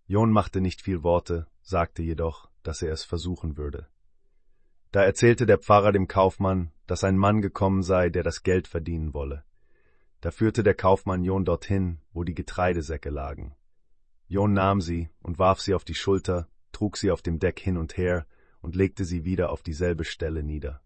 John 0.07 0.31
machte 0.31 0.63
nicht 0.63 0.81
viel 0.81 1.03
Worte, 1.03 1.47
sagte 1.63 2.03
jedoch, 2.03 2.49
dass 2.63 2.81
er 2.81 2.93
es 2.93 3.05
versuchen 3.05 3.59
würde. 3.59 3.87
Da 4.93 5.03
erzählte 5.03 5.45
der 5.45 5.59
Pfarrer 5.59 5.93
dem 5.93 6.09
Kaufmann, 6.09 6.73
dass 6.87 7.05
ein 7.05 7.19
Mann 7.19 7.43
gekommen 7.43 7.83
sei, 7.83 8.09
der 8.09 8.23
das 8.23 8.43
Geld 8.43 8.67
verdienen 8.67 9.13
wolle. 9.13 9.45
Da 10.25 10.31
führte 10.31 10.63
der 10.63 10.73
Kaufmann 10.73 11.23
John 11.23 11.45
dorthin, 11.45 11.99
wo 12.15 12.25
die 12.25 12.33
Getreidesäcke 12.33 13.11
lagen. 13.11 13.55
John 14.27 14.55
nahm 14.55 14.81
sie 14.81 15.11
und 15.21 15.39
warf 15.39 15.61
sie 15.61 15.75
auf 15.75 15.85
die 15.85 15.95
Schulter, 15.95 16.49
trug 16.73 16.97
sie 16.97 17.11
auf 17.11 17.21
dem 17.21 17.39
Deck 17.39 17.61
hin 17.61 17.77
und 17.77 17.99
her 17.99 18.25
und 18.63 18.75
legte 18.75 19.05
sie 19.05 19.27
wieder 19.27 19.51
auf 19.51 19.63
dieselbe 19.63 20.07
Stelle 20.07 20.43
nieder. 20.43 20.81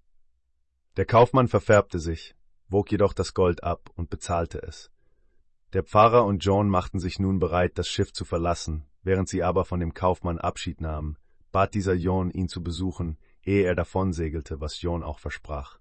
Der 0.96 1.06
Kaufmann 1.06 1.46
verfärbte 1.46 2.00
sich, 2.00 2.34
wog 2.68 2.90
jedoch 2.90 3.12
das 3.12 3.32
Gold 3.32 3.62
ab 3.62 3.92
und 3.94 4.10
bezahlte 4.10 4.60
es. 4.60 4.90
Der 5.72 5.84
Pfarrer 5.84 6.24
und 6.24 6.44
John 6.44 6.68
machten 6.68 6.98
sich 6.98 7.20
nun 7.20 7.38
bereit, 7.38 7.78
das 7.78 7.86
Schiff 7.86 8.12
zu 8.12 8.24
verlassen, 8.24 8.86
während 9.04 9.28
sie 9.28 9.44
aber 9.44 9.64
von 9.64 9.78
dem 9.78 9.94
Kaufmann 9.94 10.38
Abschied 10.38 10.80
nahmen, 10.80 11.16
bat 11.52 11.74
dieser 11.74 11.94
John, 11.94 12.32
ihn 12.32 12.48
zu 12.48 12.60
besuchen, 12.60 13.18
ehe 13.44 13.62
er 13.62 13.76
davonsegelte, 13.76 14.60
was 14.60 14.82
John 14.82 15.04
auch 15.04 15.20
versprach. 15.20 15.78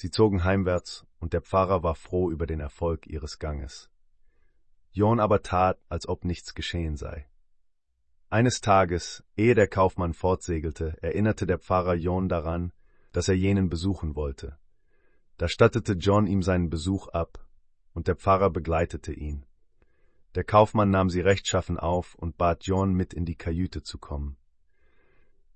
Sie 0.00 0.12
zogen 0.12 0.44
heimwärts, 0.44 1.04
und 1.18 1.32
der 1.32 1.42
Pfarrer 1.42 1.82
war 1.82 1.96
froh 1.96 2.30
über 2.30 2.46
den 2.46 2.60
Erfolg 2.60 3.08
ihres 3.08 3.40
Ganges. 3.40 3.90
John 4.92 5.18
aber 5.18 5.42
tat, 5.42 5.80
als 5.88 6.08
ob 6.08 6.24
nichts 6.24 6.54
geschehen 6.54 6.96
sei. 6.96 7.26
Eines 8.30 8.60
Tages, 8.60 9.24
ehe 9.36 9.56
der 9.56 9.66
Kaufmann 9.66 10.14
fortsegelte, 10.14 10.96
erinnerte 11.02 11.48
der 11.48 11.58
Pfarrer 11.58 11.94
John 11.94 12.28
daran, 12.28 12.72
dass 13.10 13.26
er 13.26 13.34
jenen 13.34 13.68
besuchen 13.68 14.14
wollte. 14.14 14.56
Da 15.36 15.48
stattete 15.48 15.94
John 15.94 16.28
ihm 16.28 16.44
seinen 16.44 16.70
Besuch 16.70 17.08
ab, 17.08 17.44
und 17.92 18.06
der 18.06 18.14
Pfarrer 18.14 18.50
begleitete 18.50 19.12
ihn. 19.12 19.46
Der 20.36 20.44
Kaufmann 20.44 20.90
nahm 20.90 21.10
sie 21.10 21.22
rechtschaffen 21.22 21.76
auf 21.76 22.14
und 22.14 22.38
bat 22.38 22.64
John 22.64 22.94
mit 22.94 23.14
in 23.14 23.24
die 23.24 23.34
Kajüte 23.34 23.82
zu 23.82 23.98
kommen. 23.98 24.36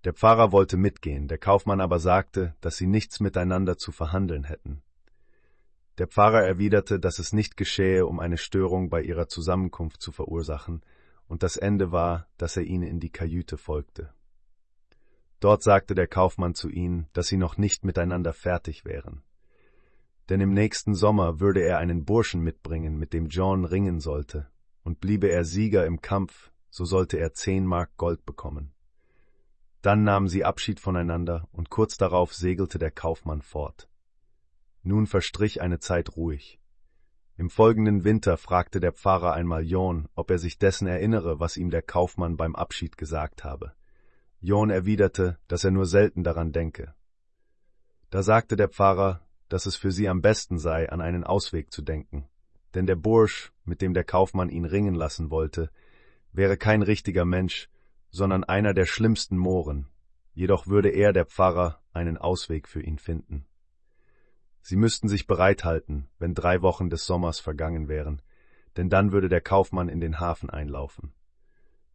Der 0.05 0.13
Pfarrer 0.13 0.53
wollte 0.53 0.77
mitgehen, 0.77 1.29
der 1.29 1.39
Kaufmann 1.39 1.81
aber 1.81 1.99
sagte, 1.99 2.55
dass 2.61 2.77
sie 2.77 2.87
nichts 2.87 3.21
miteinander 3.21 3.77
zu 3.77 3.93
verhandeln 3.93 4.45
hätten. 4.45 4.83
Der 5.99 6.09
Pfarrer 6.09 6.43
erwiderte, 6.43 6.99
dass 6.99 7.19
es 7.19 7.33
nicht 7.33 7.57
geschähe, 7.57 8.07
um 8.07 8.19
eine 8.19 8.39
Störung 8.39 8.89
bei 8.91 9.03
ihrer 9.03 9.29
Zusammenkunft 9.29 10.01
zu 10.01 10.11
verursachen, 10.11 10.83
und 11.29 11.43
das 11.43 11.57
Ende 11.57 11.93
war, 11.93 12.27
dass 12.37 12.57
er 12.57 12.65
ihnen 12.65 12.89
in 12.89 13.01
die 13.01 13.11
Kajüte 13.11 13.57
folgte. 13.57 14.13
Dort 15.41 15.63
sagte 15.63 15.95
der 15.95 16.07
Kaufmann 16.07 16.55
zu 16.55 16.69
ihnen, 16.69 17.09
dass 17.13 17.29
sie 17.29 17.37
noch 17.37 17.57
nicht 17.57 17.85
miteinander 17.85 18.33
fertig 18.33 18.85
wären 18.85 19.23
denn 20.33 20.41
im 20.41 20.55
nächsten 20.55 20.95
Sommer 20.95 21.41
würde 21.41 21.61
er 21.61 21.77
einen 21.77 22.07
Burschen 22.07 22.41
mitbringen, 22.41 22.99
mit 22.99 23.13
dem 23.13 23.27
John 23.27 23.67
ringen 23.67 24.01
sollte, 24.01 24.49
und 24.83 24.99
bliebe 24.99 25.29
er 25.29 25.45
Sieger 25.45 25.85
im 25.85 26.01
Kampf, 26.01 26.51
so 26.71 26.87
sollte 26.87 27.19
er 27.19 27.35
zehn 27.35 27.67
Mark 27.67 27.97
Gold 27.99 28.25
bekommen. 28.25 28.73
Dann 29.83 30.05
nahmen 30.05 30.28
sie 30.28 30.44
Abschied 30.44 30.78
voneinander, 30.78 31.49
und 31.52 31.69
kurz 31.69 31.97
darauf 31.97 32.33
segelte 32.33 32.78
der 32.78 32.93
Kaufmann 32.93 33.43
fort. 33.43 33.89
Nun 34.85 35.07
verstrich 35.07 35.61
eine 35.61 35.81
Zeit 35.81 36.17
ruhig. 36.17 36.61
Im 37.36 37.51
folgenden 37.51 38.05
Winter 38.05 38.36
fragte 38.36 38.78
der 38.78 38.93
Pfarrer 38.93 39.33
einmal 39.33 39.65
John, 39.65 40.09
ob 40.15 40.31
er 40.31 40.39
sich 40.39 40.59
dessen 40.59 40.86
erinnere, 40.86 41.41
was 41.41 41.57
ihm 41.57 41.70
der 41.70 41.83
Kaufmann 41.83 42.36
beim 42.36 42.55
Abschied 42.55 42.97
gesagt 42.97 43.43
habe. 43.43 43.73
John 44.41 44.70
erwiderte, 44.70 45.39
dass 45.49 45.65
er 45.65 45.70
nur 45.73 45.86
selten 45.86 46.23
daran 46.23 46.52
denke. 46.52 46.94
Da 48.11 48.23
sagte 48.23 48.57
der 48.57 48.69
Pfarrer, 48.69 49.20
dass 49.49 49.67
es 49.67 49.77
für 49.77 49.91
sie 49.91 50.09
am 50.09 50.20
besten 50.20 50.59
sei, 50.59 50.91
an 50.91 51.01
einen 51.01 51.25
Ausweg 51.25 51.73
zu 51.73 51.83
denken. 51.83 52.28
Denn 52.75 52.86
der 52.86 52.97
Bursch, 52.97 53.52
mit 53.65 53.83
dem 53.83 53.94
der 53.94 54.05
Kaufmann 54.05 54.49
ihn 54.49 54.65
ringen 54.65 54.94
lassen 54.94 55.31
wollte, 55.31 55.70
wäre 56.33 56.57
kein 56.57 56.83
richtiger 56.83 57.25
Mensch, 57.25 57.69
sondern 58.13 58.45
einer 58.45 58.75
der 58.75 58.87
schlimmsten 58.87 59.37
Mohren, 59.37 59.89
jedoch 60.35 60.67
würde 60.67 60.91
er, 60.91 61.13
der 61.13 61.27
Pfarrer, 61.27 61.81
einen 61.93 62.19
Ausweg 62.19 62.69
für 62.69 62.83
ihn 62.83 62.99
finden. 62.99 63.47
Sie 64.61 64.77
müssten 64.77 65.09
sich 65.09 65.27
bereithalten, 65.27 66.09
wenn 66.19 66.35
drei 66.35 66.63
Wochen 66.63 66.89
des 66.89 67.05
Sommers 67.07 67.41
vergangen 67.41 67.89
wären, 67.89 68.23
denn 68.77 68.89
dann 68.89 69.13
würde 69.13 69.29
der 69.29 69.41
Kaufmann 69.41 69.89
in 69.89 70.01
den 70.01 70.21
Hafen 70.21 70.51
einlaufen. 70.51 71.13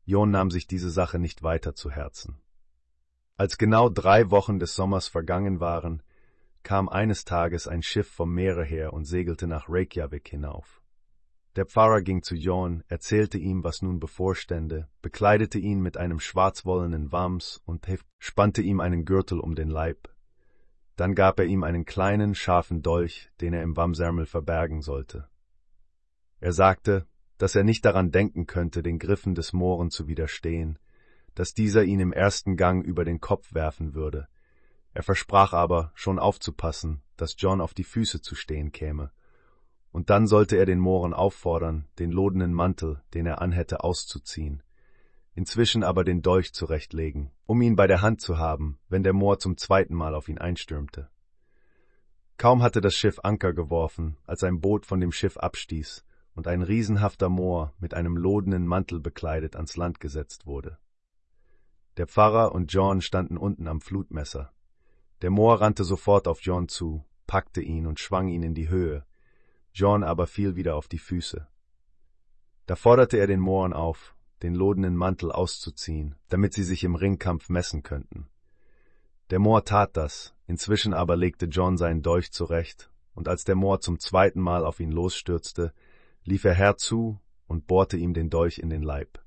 John 0.05 0.31
nahm 0.31 0.51
sich 0.51 0.67
diese 0.67 0.89
Sache 0.89 1.19
nicht 1.19 1.43
weiter 1.43 1.75
zu 1.75 1.91
Herzen. 1.91 2.37
Als 3.37 3.57
genau 3.57 3.87
drei 3.87 4.31
Wochen 4.31 4.59
des 4.59 4.75
Sommers 4.75 5.07
vergangen 5.07 5.59
waren, 5.59 6.01
kam 6.63 6.89
eines 6.89 7.23
Tages 7.25 7.67
ein 7.67 7.83
Schiff 7.83 8.09
vom 8.09 8.33
Meere 8.33 8.65
her 8.65 8.91
und 8.91 9.05
segelte 9.05 9.47
nach 9.47 9.69
Reykjavik 9.69 10.27
hinauf. 10.27 10.81
Der 11.57 11.65
Pfarrer 11.65 12.03
ging 12.03 12.21
zu 12.21 12.35
John, 12.35 12.83
erzählte 12.87 13.39
ihm, 13.39 13.63
was 13.63 13.81
nun 13.81 13.99
bevorstände, 13.99 14.87
bekleidete 15.01 15.57
ihn 15.57 15.81
mit 15.81 15.97
einem 15.97 16.19
schwarzwollenen 16.19 17.11
Wams 17.11 17.63
und 17.65 17.87
spannte 18.19 18.61
ihm 18.61 18.79
einen 18.79 19.05
Gürtel 19.05 19.39
um 19.39 19.55
den 19.55 19.69
Leib. 19.69 20.07
Dann 20.97 21.15
gab 21.15 21.39
er 21.39 21.45
ihm 21.45 21.63
einen 21.63 21.83
kleinen, 21.83 22.35
scharfen 22.35 22.83
Dolch, 22.83 23.31
den 23.41 23.53
er 23.53 23.63
im 23.63 23.75
Wamsärmel 23.75 24.27
verbergen 24.27 24.83
sollte. 24.83 25.27
Er 26.39 26.53
sagte, 26.53 27.07
dass 27.39 27.55
er 27.55 27.63
nicht 27.63 27.83
daran 27.85 28.11
denken 28.11 28.45
könnte, 28.45 28.83
den 28.83 28.99
Griffen 28.99 29.33
des 29.33 29.51
Mohren 29.51 29.89
zu 29.89 30.07
widerstehen, 30.07 30.77
dass 31.33 31.55
dieser 31.55 31.83
ihn 31.83 31.99
im 31.99 32.13
ersten 32.13 32.55
Gang 32.55 32.85
über 32.85 33.03
den 33.03 33.19
Kopf 33.19 33.55
werfen 33.55 33.95
würde, 33.95 34.27
er 34.93 35.01
versprach 35.03 35.53
aber, 35.53 35.91
schon 35.95 36.17
aufzupassen, 36.17 37.01
dass 37.17 37.35
John 37.37 37.61
auf 37.61 37.73
die 37.73 37.83
Füße 37.83 38.21
zu 38.21 38.35
stehen 38.35 38.71
käme. 38.71 39.11
Und 39.91 40.09
dann 40.09 40.27
sollte 40.27 40.57
er 40.57 40.65
den 40.65 40.79
Mohren 40.79 41.13
auffordern, 41.13 41.87
den 41.99 42.11
lodenen 42.11 42.53
Mantel, 42.53 43.01
den 43.13 43.25
er 43.25 43.41
anhätte, 43.41 43.83
auszuziehen, 43.83 44.61
inzwischen 45.33 45.83
aber 45.83 46.03
den 46.03 46.21
Dolch 46.21 46.53
zurechtlegen, 46.53 47.31
um 47.45 47.61
ihn 47.61 47.75
bei 47.75 47.87
der 47.87 48.01
Hand 48.01 48.21
zu 48.21 48.37
haben, 48.37 48.79
wenn 48.89 49.03
der 49.03 49.13
Moor 49.13 49.39
zum 49.39 49.57
zweiten 49.57 49.95
Mal 49.95 50.13
auf 50.15 50.29
ihn 50.29 50.37
einstürmte. 50.37 51.09
Kaum 52.37 52.61
hatte 52.61 52.81
das 52.81 52.93
Schiff 52.93 53.19
Anker 53.23 53.53
geworfen, 53.53 54.17
als 54.25 54.43
ein 54.43 54.61
Boot 54.61 54.85
von 54.85 54.99
dem 54.99 55.11
Schiff 55.11 55.37
abstieß 55.37 56.05
und 56.35 56.47
ein 56.47 56.61
riesenhafter 56.61 57.29
Moor 57.29 57.73
mit 57.79 57.95
einem 57.95 58.15
lodenen 58.15 58.67
Mantel 58.67 58.99
bekleidet 58.99 59.55
ans 59.55 59.75
Land 59.75 59.99
gesetzt 59.99 60.45
wurde. 60.45 60.77
Der 61.97 62.05
Pfarrer 62.05 62.53
und 62.53 62.71
John 62.71 63.01
standen 63.01 63.37
unten 63.37 63.67
am 63.67 63.81
Flutmesser. 63.81 64.53
Der 65.23 65.31
Moor 65.31 65.61
rannte 65.61 65.83
sofort 65.83 66.27
auf 66.27 66.41
John 66.41 66.67
zu, 66.67 67.03
packte 67.25 67.61
ihn 67.61 67.87
und 67.87 67.99
schwang 67.99 68.27
ihn 68.27 68.43
in 68.43 68.53
die 68.53 68.69
Höhe. 68.69 69.03
John 69.77 70.03
aber 70.03 70.25
fiel 70.25 70.55
wieder 70.55 70.75
auf 70.75 70.87
die 70.87 70.97
Füße. 70.97 71.47
Da 72.65 72.75
forderte 72.75 73.17
er 73.17 73.27
den 73.27 73.39
Mohren 73.39 73.73
auf, 73.73 74.15
den 74.41 74.55
lodenen 74.55 74.95
Mantel 74.95 75.31
auszuziehen, 75.31 76.15
damit 76.29 76.55
sie 76.55 76.63
sich 76.63 76.83
im 76.83 76.95
Ringkampf 76.95 77.49
messen 77.49 77.83
könnten. 77.83 78.27
Der 79.29 79.37
Moor 79.37 79.65
tat 79.65 79.95
das, 79.95 80.33
inzwischen 80.47 80.95
aber 80.95 81.15
legte 81.15 81.45
John 81.45 81.77
seinen 81.77 82.01
Dolch 82.01 82.31
zurecht, 82.31 82.89
und 83.13 83.27
als 83.27 83.43
der 83.43 83.53
Moor 83.53 83.79
zum 83.79 83.99
zweiten 83.99 84.41
Mal 84.41 84.65
auf 84.65 84.79
ihn 84.79 84.91
losstürzte, 84.91 85.73
lief 86.23 86.43
er 86.43 86.55
herzu 86.55 87.19
und 87.45 87.67
bohrte 87.67 87.97
ihm 87.97 88.15
den 88.15 88.31
Dolch 88.31 88.57
in 88.57 88.71
den 88.71 88.81
Leib. 88.81 89.23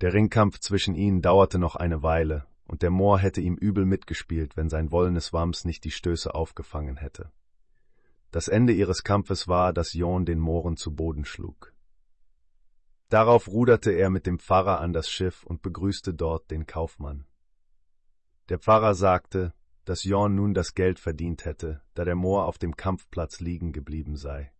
Der 0.00 0.14
Ringkampf 0.14 0.58
zwischen 0.58 0.94
ihnen 0.94 1.20
dauerte 1.20 1.58
noch 1.58 1.76
eine 1.76 2.02
Weile, 2.02 2.46
und 2.66 2.80
der 2.80 2.90
Moor 2.90 3.18
hätte 3.18 3.42
ihm 3.42 3.56
übel 3.56 3.84
mitgespielt, 3.84 4.56
wenn 4.56 4.70
sein 4.70 4.90
wollenes 4.90 5.34
Wams 5.34 5.66
nicht 5.66 5.84
die 5.84 5.90
Stöße 5.90 6.34
aufgefangen 6.34 6.96
hätte. 6.96 7.30
Das 8.34 8.48
Ende 8.48 8.72
ihres 8.72 9.04
Kampfes 9.04 9.46
war, 9.46 9.72
dass 9.72 9.92
Jon 9.92 10.24
den 10.24 10.40
Mohren 10.40 10.76
zu 10.76 10.92
Boden 10.92 11.24
schlug. 11.24 11.72
Darauf 13.08 13.46
ruderte 13.46 13.92
er 13.92 14.10
mit 14.10 14.26
dem 14.26 14.40
Pfarrer 14.40 14.80
an 14.80 14.92
das 14.92 15.08
Schiff 15.08 15.44
und 15.44 15.62
begrüßte 15.62 16.14
dort 16.14 16.50
den 16.50 16.66
Kaufmann. 16.66 17.26
Der 18.48 18.58
Pfarrer 18.58 18.96
sagte, 18.96 19.54
dass 19.84 20.02
Jon 20.02 20.34
nun 20.34 20.52
das 20.52 20.74
Geld 20.74 20.98
verdient 20.98 21.44
hätte, 21.44 21.80
da 21.94 22.04
der 22.04 22.16
Moor 22.16 22.46
auf 22.46 22.58
dem 22.58 22.74
Kampfplatz 22.74 23.38
liegen 23.38 23.72
geblieben 23.72 24.16
sei. 24.16 24.52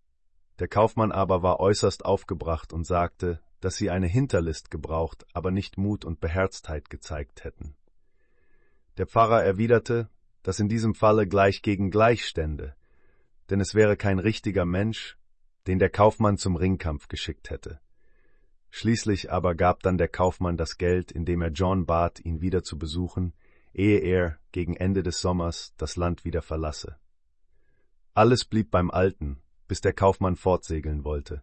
Der 0.60 0.68
Kaufmann 0.68 1.10
aber 1.10 1.42
war 1.42 1.58
äußerst 1.58 2.04
aufgebracht 2.04 2.72
und 2.72 2.86
sagte, 2.86 3.40
dass 3.58 3.74
sie 3.74 3.90
eine 3.90 4.06
Hinterlist 4.06 4.70
gebraucht, 4.70 5.26
aber 5.32 5.50
nicht 5.50 5.78
Mut 5.78 6.04
und 6.04 6.20
Beherztheit 6.20 6.90
gezeigt 6.90 7.42
hätten. 7.42 7.74
Der 8.98 9.08
Pfarrer 9.08 9.42
erwiderte, 9.42 10.10
dass 10.44 10.60
in 10.60 10.68
diesem 10.68 10.94
Falle 10.94 11.26
gleich 11.26 11.60
gegen 11.60 11.90
gleich 11.90 12.24
stände, 12.24 12.76
denn 13.50 13.60
es 13.60 13.74
wäre 13.74 13.96
kein 13.96 14.18
richtiger 14.18 14.64
Mensch, 14.64 15.18
den 15.66 15.78
der 15.78 15.90
Kaufmann 15.90 16.36
zum 16.36 16.56
Ringkampf 16.56 17.08
geschickt 17.08 17.50
hätte. 17.50 17.80
Schließlich 18.70 19.30
aber 19.30 19.54
gab 19.54 19.82
dann 19.82 19.98
der 19.98 20.08
Kaufmann 20.08 20.56
das 20.56 20.78
Geld, 20.78 21.12
indem 21.12 21.42
er 21.42 21.50
John 21.50 21.86
bat, 21.86 22.20
ihn 22.20 22.40
wieder 22.40 22.62
zu 22.62 22.78
besuchen, 22.78 23.32
ehe 23.72 24.00
er 24.00 24.38
gegen 24.52 24.76
Ende 24.76 25.02
des 25.02 25.20
Sommers 25.20 25.74
das 25.76 25.96
Land 25.96 26.24
wieder 26.24 26.42
verlasse. 26.42 26.96
Alles 28.14 28.44
blieb 28.44 28.70
beim 28.70 28.90
Alten, 28.90 29.40
bis 29.68 29.80
der 29.80 29.92
Kaufmann 29.92 30.36
fortsegeln 30.36 31.04
wollte. 31.04 31.42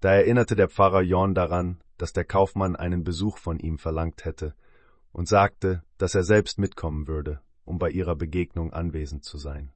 Da 0.00 0.12
erinnerte 0.12 0.56
der 0.56 0.68
Pfarrer 0.68 1.02
John 1.02 1.34
daran, 1.34 1.82
dass 1.98 2.12
der 2.12 2.24
Kaufmann 2.24 2.76
einen 2.76 3.04
Besuch 3.04 3.38
von 3.38 3.58
ihm 3.58 3.78
verlangt 3.78 4.24
hätte 4.24 4.54
und 5.12 5.28
sagte, 5.28 5.82
dass 5.98 6.14
er 6.14 6.22
selbst 6.22 6.58
mitkommen 6.58 7.06
würde, 7.06 7.40
um 7.64 7.78
bei 7.78 7.90
ihrer 7.90 8.16
Begegnung 8.16 8.72
anwesend 8.72 9.24
zu 9.24 9.38
sein. 9.38 9.72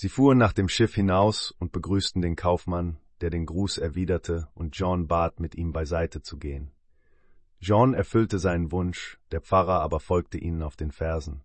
Sie 0.00 0.08
fuhren 0.08 0.38
nach 0.38 0.52
dem 0.52 0.68
Schiff 0.68 0.94
hinaus 0.94 1.52
und 1.58 1.72
begrüßten 1.72 2.22
den 2.22 2.36
Kaufmann, 2.36 2.98
der 3.20 3.30
den 3.30 3.46
Gruß 3.46 3.78
erwiderte 3.78 4.46
und 4.54 4.78
John 4.78 5.08
bat, 5.08 5.40
mit 5.40 5.56
ihm 5.56 5.72
beiseite 5.72 6.22
zu 6.22 6.38
gehen. 6.38 6.70
Jean 7.60 7.94
erfüllte 7.94 8.38
seinen 8.38 8.70
Wunsch, 8.70 9.18
der 9.32 9.40
Pfarrer 9.40 9.80
aber 9.80 9.98
folgte 9.98 10.38
ihnen 10.38 10.62
auf 10.62 10.76
den 10.76 10.92
Fersen. 10.92 11.42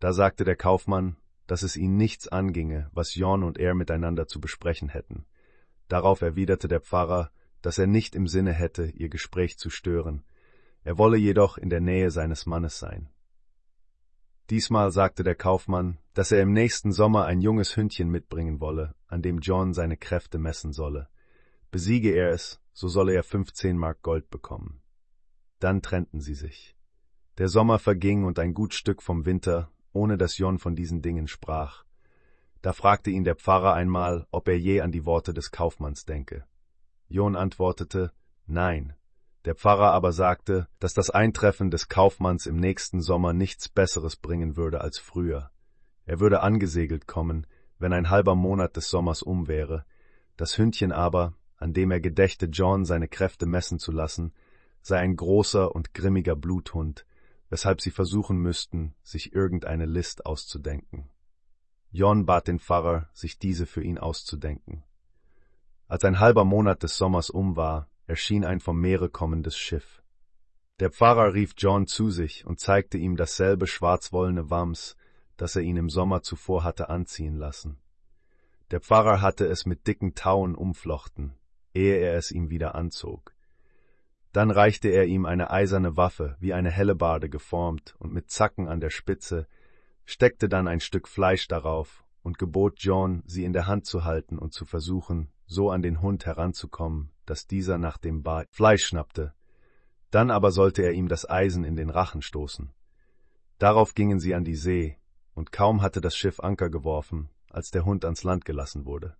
Da 0.00 0.12
sagte 0.12 0.44
der 0.44 0.54
Kaufmann, 0.54 1.16
dass 1.46 1.62
es 1.62 1.78
ihn 1.78 1.96
nichts 1.96 2.28
anginge, 2.28 2.90
was 2.92 3.12
Jean 3.12 3.42
und 3.42 3.56
er 3.56 3.74
miteinander 3.74 4.26
zu 4.26 4.38
besprechen 4.38 4.90
hätten. 4.90 5.24
Darauf 5.88 6.20
erwiderte 6.20 6.68
der 6.68 6.82
Pfarrer, 6.82 7.30
dass 7.62 7.78
er 7.78 7.86
nicht 7.86 8.14
im 8.14 8.26
Sinne 8.26 8.52
hätte, 8.52 8.84
ihr 8.84 9.08
Gespräch 9.08 9.56
zu 9.56 9.70
stören, 9.70 10.24
er 10.84 10.98
wolle 10.98 11.16
jedoch 11.16 11.56
in 11.56 11.70
der 11.70 11.80
Nähe 11.80 12.10
seines 12.10 12.44
Mannes 12.44 12.78
sein. 12.78 13.08
Diesmal 14.50 14.90
sagte 14.90 15.22
der 15.22 15.34
Kaufmann, 15.34 15.98
dass 16.14 16.32
er 16.32 16.42
im 16.42 16.52
nächsten 16.52 16.92
Sommer 16.92 17.24
ein 17.24 17.40
junges 17.40 17.76
Hündchen 17.76 18.10
mitbringen 18.10 18.60
wolle, 18.60 18.94
an 19.06 19.22
dem 19.22 19.38
John 19.38 19.72
seine 19.72 19.96
Kräfte 19.96 20.38
messen 20.38 20.72
solle. 20.72 21.08
Besiege 21.70 22.10
er 22.10 22.30
es, 22.30 22.60
so 22.72 22.88
solle 22.88 23.14
er 23.14 23.22
fünfzehn 23.22 23.78
Mark 23.78 24.02
Gold 24.02 24.30
bekommen. 24.30 24.82
Dann 25.58 25.80
trennten 25.80 26.20
sie 26.20 26.34
sich. 26.34 26.76
Der 27.38 27.48
Sommer 27.48 27.78
verging 27.78 28.24
und 28.24 28.38
ein 28.38 28.52
gut 28.52 28.74
Stück 28.74 29.02
vom 29.02 29.24
Winter, 29.24 29.70
ohne 29.92 30.18
dass 30.18 30.36
John 30.36 30.58
von 30.58 30.74
diesen 30.74 31.00
Dingen 31.00 31.28
sprach. 31.28 31.84
Da 32.60 32.72
fragte 32.72 33.10
ihn 33.10 33.24
der 33.24 33.36
Pfarrer 33.36 33.74
einmal, 33.74 34.26
ob 34.30 34.48
er 34.48 34.58
je 34.58 34.80
an 34.80 34.92
die 34.92 35.06
Worte 35.06 35.32
des 35.32 35.50
Kaufmanns 35.50 36.04
denke. 36.04 36.44
John 37.08 37.36
antwortete, 37.36 38.12
Nein, 38.46 38.94
der 39.44 39.54
Pfarrer 39.54 39.92
aber 39.92 40.12
sagte, 40.12 40.68
dass 40.78 40.94
das 40.94 41.10
Eintreffen 41.10 41.70
des 41.70 41.88
Kaufmanns 41.88 42.46
im 42.46 42.56
nächsten 42.56 43.00
Sommer 43.00 43.32
nichts 43.32 43.68
Besseres 43.68 44.16
bringen 44.16 44.56
würde 44.56 44.80
als 44.80 44.98
früher. 44.98 45.50
Er 46.04 46.20
würde 46.20 46.42
angesegelt 46.42 47.06
kommen, 47.06 47.46
wenn 47.78 47.92
ein 47.92 48.10
halber 48.10 48.34
Monat 48.34 48.76
des 48.76 48.88
Sommers 48.88 49.22
um 49.22 49.48
wäre. 49.48 49.84
Das 50.36 50.58
Hündchen 50.58 50.92
aber, 50.92 51.34
an 51.56 51.72
dem 51.72 51.90
er 51.90 52.00
gedächte, 52.00 52.46
John 52.46 52.84
seine 52.84 53.08
Kräfte 53.08 53.46
messen 53.46 53.78
zu 53.78 53.92
lassen, 53.92 54.32
sei 54.80 54.98
ein 54.98 55.16
großer 55.16 55.74
und 55.74 55.94
grimmiger 55.94 56.36
Bluthund, 56.36 57.04
weshalb 57.50 57.80
sie 57.80 57.90
versuchen 57.90 58.38
müssten, 58.38 58.94
sich 59.02 59.32
irgendeine 59.32 59.86
List 59.86 60.26
auszudenken. 60.26 61.10
John 61.90 62.24
bat 62.24 62.48
den 62.48 62.58
Pfarrer, 62.58 63.08
sich 63.12 63.38
diese 63.38 63.66
für 63.66 63.82
ihn 63.82 63.98
auszudenken. 63.98 64.82
Als 65.86 66.04
ein 66.04 66.20
halber 66.20 66.44
Monat 66.44 66.82
des 66.82 66.96
Sommers 66.96 67.28
um 67.28 67.54
war, 67.54 67.90
erschien 68.06 68.44
ein 68.44 68.60
vom 68.60 68.80
Meere 68.80 69.08
kommendes 69.08 69.56
Schiff. 69.56 70.02
Der 70.80 70.90
Pfarrer 70.90 71.34
rief 71.34 71.54
John 71.56 71.86
zu 71.86 72.10
sich 72.10 72.44
und 72.46 72.58
zeigte 72.58 72.98
ihm 72.98 73.16
dasselbe 73.16 73.66
schwarzwollene 73.66 74.50
Wams, 74.50 74.96
das 75.36 75.56
er 75.56 75.62
ihn 75.62 75.76
im 75.76 75.88
Sommer 75.88 76.22
zuvor 76.22 76.64
hatte 76.64 76.88
anziehen 76.88 77.36
lassen. 77.36 77.78
Der 78.70 78.80
Pfarrer 78.80 79.20
hatte 79.20 79.46
es 79.46 79.66
mit 79.66 79.86
dicken 79.86 80.14
Tauen 80.14 80.54
umflochten, 80.54 81.34
ehe 81.74 81.96
er 81.96 82.16
es 82.16 82.30
ihm 82.30 82.50
wieder 82.50 82.74
anzog. 82.74 83.34
Dann 84.32 84.50
reichte 84.50 84.88
er 84.88 85.04
ihm 85.04 85.26
eine 85.26 85.50
eiserne 85.50 85.96
Waffe, 85.96 86.36
wie 86.40 86.54
eine 86.54 86.70
Hellebarde 86.70 87.28
geformt 87.28 87.94
und 87.98 88.12
mit 88.12 88.30
Zacken 88.30 88.66
an 88.66 88.80
der 88.80 88.90
Spitze, 88.90 89.46
steckte 90.06 90.48
dann 90.48 90.68
ein 90.68 90.80
Stück 90.80 91.06
Fleisch 91.06 91.48
darauf 91.48 92.04
und 92.22 92.38
gebot 92.38 92.74
John, 92.78 93.22
sie 93.26 93.44
in 93.44 93.52
der 93.52 93.66
Hand 93.66 93.84
zu 93.84 94.04
halten 94.04 94.38
und 94.38 94.54
zu 94.54 94.64
versuchen, 94.64 95.28
so 95.52 95.70
an 95.70 95.82
den 95.82 96.00
Hund 96.00 96.26
heranzukommen, 96.26 97.10
dass 97.26 97.46
dieser 97.46 97.78
nach 97.78 97.98
dem 97.98 98.22
ba 98.22 98.44
Fleisch 98.50 98.84
schnappte. 98.84 99.34
Dann 100.10 100.30
aber 100.30 100.50
sollte 100.50 100.82
er 100.82 100.92
ihm 100.92 101.08
das 101.08 101.28
Eisen 101.28 101.64
in 101.64 101.76
den 101.76 101.90
Rachen 101.90 102.22
stoßen. 102.22 102.72
Darauf 103.58 103.94
gingen 103.94 104.18
sie 104.18 104.34
an 104.34 104.44
die 104.44 104.56
See, 104.56 104.98
und 105.34 105.52
kaum 105.52 105.82
hatte 105.82 106.00
das 106.00 106.16
Schiff 106.16 106.40
Anker 106.40 106.70
geworfen, 106.70 107.30
als 107.50 107.70
der 107.70 107.84
Hund 107.84 108.04
ans 108.04 108.24
Land 108.24 108.44
gelassen 108.44 108.84
wurde. 108.86 109.16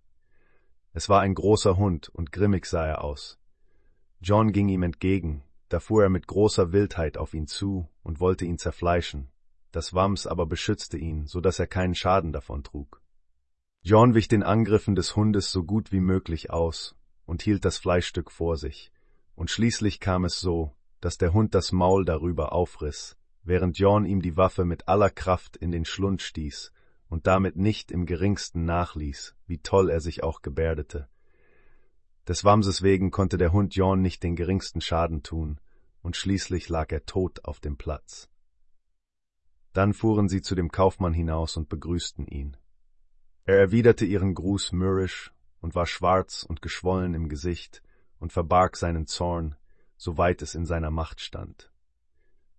Es 0.91 1.09
war 1.09 1.21
ein 1.21 1.33
großer 1.33 1.77
Hund, 1.77 2.09
und 2.09 2.31
grimmig 2.31 2.65
sah 2.65 2.85
er 2.85 3.03
aus. 3.03 3.39
John 4.21 4.51
ging 4.51 4.69
ihm 4.69 4.83
entgegen, 4.83 5.43
da 5.69 5.79
fuhr 5.79 6.03
er 6.03 6.09
mit 6.09 6.27
großer 6.27 6.71
Wildheit 6.71 7.17
auf 7.17 7.33
ihn 7.33 7.47
zu 7.47 7.89
und 8.03 8.19
wollte 8.19 8.45
ihn 8.45 8.57
zerfleischen. 8.57 9.29
Das 9.71 9.93
Wams 9.93 10.27
aber 10.27 10.45
beschützte 10.45 10.97
ihn, 10.97 11.25
so 11.25 11.41
dass 11.41 11.57
er 11.57 11.67
keinen 11.67 11.95
Schaden 11.95 12.31
davon 12.31 12.63
trug. 12.63 13.02
John 13.85 14.13
wich 14.13 14.29
den 14.29 14.43
Angriffen 14.43 14.95
des 14.95 15.17
Hundes 15.17 15.51
so 15.51 15.65
gut 15.65 15.91
wie 15.91 15.99
möglich 15.99 16.51
aus 16.51 16.95
und 17.25 17.41
hielt 17.41 17.65
das 17.65 17.77
Fleischstück 17.77 18.31
vor 18.31 18.55
sich, 18.55 18.93
und 19.35 19.51
schließlich 19.51 19.99
kam 19.99 20.23
es 20.23 20.39
so, 20.39 20.71
dass 21.01 21.17
der 21.17 21.33
Hund 21.33 21.53
das 21.53 21.73
Maul 21.73 22.05
darüber 22.05 22.53
aufriss, 22.53 23.17
während 23.43 23.77
John 23.77 24.05
ihm 24.05 24.21
die 24.21 24.37
Waffe 24.37 24.63
mit 24.63 24.87
aller 24.87 25.09
Kraft 25.09 25.57
in 25.57 25.69
den 25.71 25.83
Schlund 25.83 26.21
stieß 26.21 26.71
und 27.09 27.27
damit 27.27 27.57
nicht 27.57 27.91
im 27.91 28.05
geringsten 28.05 28.63
nachließ, 28.63 29.35
wie 29.47 29.57
toll 29.57 29.89
er 29.89 29.99
sich 29.99 30.23
auch 30.23 30.41
gebärdete. 30.41 31.09
Des 32.25 32.45
Wamses 32.45 32.83
wegen 32.83 33.11
konnte 33.11 33.37
der 33.37 33.51
Hund 33.51 33.75
John 33.75 34.01
nicht 34.01 34.23
den 34.23 34.37
geringsten 34.37 34.79
Schaden 34.79 35.23
tun, 35.23 35.59
und 36.01 36.15
schließlich 36.15 36.69
lag 36.69 36.89
er 36.93 37.05
tot 37.05 37.43
auf 37.43 37.59
dem 37.59 37.75
Platz. 37.75 38.29
Dann 39.73 39.93
fuhren 39.93 40.29
sie 40.29 40.41
zu 40.41 40.55
dem 40.55 40.71
Kaufmann 40.71 41.13
hinaus 41.13 41.57
und 41.57 41.67
begrüßten 41.67 42.27
ihn. 42.27 42.55
Er 43.45 43.59
erwiderte 43.59 44.05
ihren 44.05 44.33
Gruß 44.33 44.71
mürrisch 44.71 45.33
und 45.59 45.75
war 45.75 45.85
schwarz 45.85 46.43
und 46.43 46.61
geschwollen 46.61 47.13
im 47.13 47.27
Gesicht 47.27 47.83
und 48.19 48.31
verbarg 48.31 48.77
seinen 48.77 49.05
Zorn, 49.05 49.55
soweit 49.97 50.41
es 50.41 50.55
in 50.55 50.65
seiner 50.65 50.91
Macht 50.91 51.19
stand. 51.19 51.69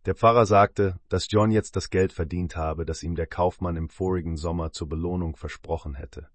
Der 0.04 0.14
Pfarrer 0.14 0.44
sagte, 0.44 1.00
dass 1.08 1.30
John 1.30 1.50
jetzt 1.50 1.76
das 1.76 1.88
Geld 1.88 2.12
verdient 2.12 2.56
habe, 2.56 2.84
das 2.84 3.02
ihm 3.02 3.14
der 3.14 3.26
Kaufmann 3.26 3.76
im 3.76 3.88
vorigen 3.88 4.36
Sommer 4.36 4.72
zur 4.72 4.88
Belohnung 4.88 5.36
versprochen 5.36 5.94
hätte. 5.94 6.28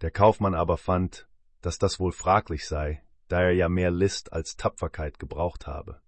Der 0.00 0.10
Kaufmann 0.10 0.54
aber 0.54 0.78
fand, 0.78 1.28
dass 1.60 1.78
das 1.78 2.00
wohl 2.00 2.12
fraglich 2.12 2.66
sei, 2.66 3.02
da 3.28 3.42
er 3.42 3.52
ja 3.52 3.68
mehr 3.68 3.90
List 3.90 4.32
als 4.32 4.56
Tapferkeit 4.56 5.18
gebraucht 5.18 5.66
habe. 5.66 6.00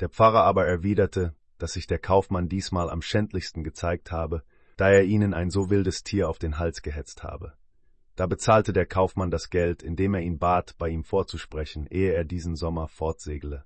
Der 0.00 0.08
Pfarrer 0.08 0.42
aber 0.42 0.66
erwiderte, 0.66 1.36
dass 1.58 1.74
sich 1.74 1.86
der 1.86 2.00
Kaufmann 2.00 2.48
diesmal 2.48 2.90
am 2.90 3.02
schändlichsten 3.02 3.62
gezeigt 3.62 4.10
habe 4.10 4.42
da 4.78 4.90
er 4.90 5.04
ihnen 5.04 5.34
ein 5.34 5.50
so 5.50 5.70
wildes 5.70 6.04
Tier 6.04 6.30
auf 6.30 6.38
den 6.38 6.58
Hals 6.58 6.82
gehetzt 6.82 7.24
habe. 7.24 7.52
Da 8.14 8.26
bezahlte 8.26 8.72
der 8.72 8.86
Kaufmann 8.86 9.30
das 9.30 9.50
Geld, 9.50 9.82
indem 9.82 10.14
er 10.14 10.22
ihn 10.22 10.38
bat, 10.38 10.76
bei 10.78 10.88
ihm 10.88 11.02
vorzusprechen, 11.04 11.86
ehe 11.88 12.12
er 12.12 12.24
diesen 12.24 12.54
Sommer 12.54 12.86
fortsegle. 12.88 13.64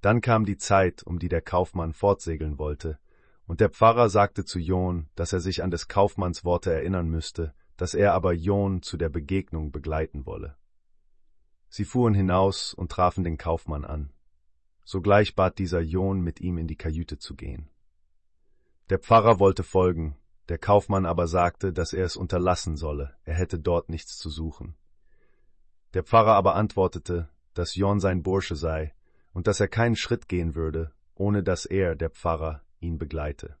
Dann 0.00 0.20
kam 0.20 0.44
die 0.44 0.58
Zeit, 0.58 1.04
um 1.04 1.20
die 1.20 1.28
der 1.28 1.40
Kaufmann 1.40 1.92
fortsegeln 1.92 2.58
wollte, 2.58 2.98
und 3.46 3.60
der 3.60 3.70
Pfarrer 3.70 4.08
sagte 4.08 4.44
zu 4.44 4.58
John, 4.58 5.08
dass 5.14 5.32
er 5.32 5.40
sich 5.40 5.62
an 5.62 5.70
des 5.70 5.86
Kaufmanns 5.86 6.44
Worte 6.44 6.72
erinnern 6.72 7.08
müsste, 7.08 7.54
dass 7.76 7.94
er 7.94 8.12
aber 8.12 8.32
John 8.32 8.82
zu 8.82 8.96
der 8.96 9.10
Begegnung 9.10 9.70
begleiten 9.70 10.26
wolle. 10.26 10.56
Sie 11.68 11.84
fuhren 11.84 12.14
hinaus 12.14 12.74
und 12.74 12.90
trafen 12.90 13.22
den 13.22 13.38
Kaufmann 13.38 13.84
an. 13.84 14.12
Sogleich 14.84 15.34
bat 15.34 15.58
dieser 15.58 15.80
John, 15.80 16.20
mit 16.20 16.40
ihm 16.40 16.58
in 16.58 16.66
die 16.66 16.76
Kajüte 16.76 17.18
zu 17.18 17.36
gehen. 17.36 17.70
Der 18.90 18.98
Pfarrer 18.98 19.40
wollte 19.40 19.62
folgen, 19.62 20.16
der 20.48 20.58
Kaufmann 20.58 21.06
aber 21.06 21.26
sagte, 21.26 21.72
dass 21.72 21.92
er 21.92 22.04
es 22.04 22.16
unterlassen 22.16 22.76
solle, 22.76 23.14
er 23.24 23.34
hätte 23.34 23.58
dort 23.58 23.88
nichts 23.88 24.18
zu 24.18 24.28
suchen. 24.28 24.76
Der 25.94 26.02
Pfarrer 26.02 26.34
aber 26.34 26.54
antwortete, 26.54 27.28
dass 27.54 27.74
John 27.74 28.00
sein 28.00 28.22
Bursche 28.22 28.56
sei 28.56 28.92
und 29.32 29.46
dass 29.46 29.60
er 29.60 29.68
keinen 29.68 29.96
Schritt 29.96 30.28
gehen 30.28 30.54
würde, 30.54 30.92
ohne 31.14 31.42
dass 31.42 31.66
er, 31.66 31.94
der 31.94 32.10
Pfarrer, 32.10 32.62
ihn 32.80 32.98
begleite. 32.98 33.56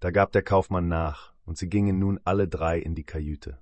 Da 0.00 0.10
gab 0.10 0.32
der 0.32 0.42
Kaufmann 0.42 0.88
nach, 0.88 1.34
und 1.44 1.58
sie 1.58 1.68
gingen 1.68 1.98
nun 1.98 2.18
alle 2.24 2.48
drei 2.48 2.78
in 2.78 2.94
die 2.94 3.04
Kajüte. 3.04 3.58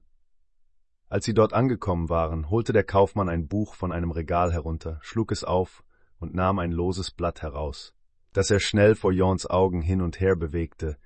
Als 1.09 1.25
sie 1.25 1.35
dort 1.35 1.53
angekommen 1.53 2.09
waren, 2.09 2.51
holte 2.51 2.73
der 2.73 2.85
Kaufmann 2.85 3.29
ein 3.29 3.49
Buch 3.49 3.75
von 3.75 3.93
einem 3.93 4.11
Regal 4.11 4.53
herunter, 4.53 4.99
schlug 5.03 5.33
es 5.33 5.43
auf 5.43 5.83
und 6.19 6.35
nahm 6.35 6.59
ein 6.59 6.71
loses 6.71 7.11
Blatt 7.11 7.43
heraus, 7.43 7.95
das 8.33 8.51
er 8.51 8.61
schnell 8.61 8.95
vor 8.95 9.13
Jons 9.13 9.47
Augen 9.47 9.81
hin 9.81 10.03
und 10.03 10.21
her 10.21 10.37
bewegte, 10.37 10.99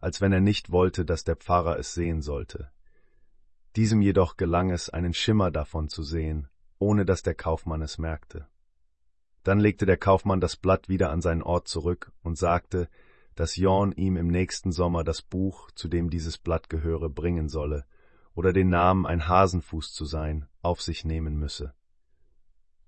als 0.00 0.20
wenn 0.20 0.32
er 0.32 0.40
nicht 0.40 0.70
wollte, 0.70 1.04
dass 1.04 1.24
der 1.24 1.36
Pfarrer 1.36 1.78
es 1.78 1.94
sehen 1.94 2.22
sollte. 2.22 2.70
Diesem 3.76 4.02
jedoch 4.02 4.36
gelang 4.36 4.70
es, 4.70 4.90
einen 4.90 5.14
Schimmer 5.14 5.50
davon 5.50 5.88
zu 5.88 6.02
sehen, 6.02 6.48
ohne 6.78 7.04
dass 7.04 7.22
der 7.22 7.34
Kaufmann 7.34 7.82
es 7.82 7.98
merkte. 7.98 8.46
Dann 9.44 9.60
legte 9.60 9.86
der 9.86 9.96
Kaufmann 9.96 10.40
das 10.40 10.56
Blatt 10.56 10.88
wieder 10.88 11.10
an 11.10 11.20
seinen 11.20 11.42
Ort 11.42 11.68
zurück 11.68 12.12
und 12.22 12.36
sagte, 12.36 12.88
dass 13.34 13.56
Jorn 13.56 13.92
ihm 13.92 14.16
im 14.16 14.28
nächsten 14.28 14.72
Sommer 14.72 15.04
das 15.04 15.22
Buch, 15.22 15.70
zu 15.72 15.88
dem 15.88 16.10
dieses 16.10 16.38
Blatt 16.38 16.68
gehöre, 16.68 17.08
bringen 17.08 17.48
solle, 17.48 17.84
oder 18.34 18.52
den 18.52 18.68
Namen 18.68 19.06
ein 19.06 19.28
Hasenfuß 19.28 19.92
zu 19.92 20.04
sein, 20.04 20.48
auf 20.60 20.82
sich 20.82 21.04
nehmen 21.04 21.38
müsse. 21.38 21.72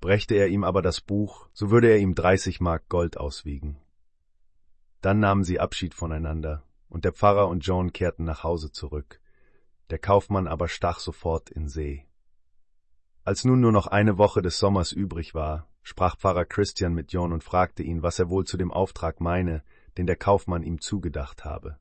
Brächte 0.00 0.34
er 0.34 0.48
ihm 0.48 0.64
aber 0.64 0.82
das 0.82 1.00
Buch, 1.00 1.48
so 1.52 1.70
würde 1.70 1.89
er 1.89 1.98
ihm 1.98 2.14
dreißig 2.14 2.60
Mark 2.60 2.89
Gold 2.89 3.16
auswiegen. 3.16 3.76
Dann 5.02 5.20
nahmen 5.20 5.44
sie 5.44 5.60
Abschied 5.60 5.94
voneinander, 5.94 6.62
und 6.91 7.07
der 7.07 7.12
Pfarrer 7.12 7.49
und 7.49 7.60
John 7.60 7.94
kehrten 7.94 8.25
nach 8.25 8.44
Hause 8.44 8.70
zurück. 8.70 9.20
Der 9.89 9.99
Kaufmann 9.99 10.47
aber 10.47 10.69
stach 10.69 10.99
sofort 10.99 11.49
in 11.49 11.69
See. 11.69 12.07
Als 13.25 13.44
nun 13.44 13.60
nur 13.60 13.73
noch 13.73 13.86
eine 13.86 14.19
Woche 14.19 14.43
des 14.43 14.59
Sommers 14.59 14.93
übrig 14.93 15.35
war, 15.35 15.67
sprach 15.83 16.17
Pfarrer 16.17 16.44
Christian 16.44 16.93
mit 16.93 17.12
John 17.12 17.33
und 17.33 17.43
fragte 17.43 17.83
ihn, 17.83 18.02
was 18.02 18.19
er 18.19 18.28
wohl 18.28 18.44
zu 18.44 18.59
dem 18.59 18.70
Auftrag 18.70 19.20
meine, 19.20 19.62
den 19.97 20.07
der 20.07 20.17
Kaufmann 20.17 20.62
ihm 20.62 20.81
zugedacht 20.81 21.44
habe. 21.44 21.78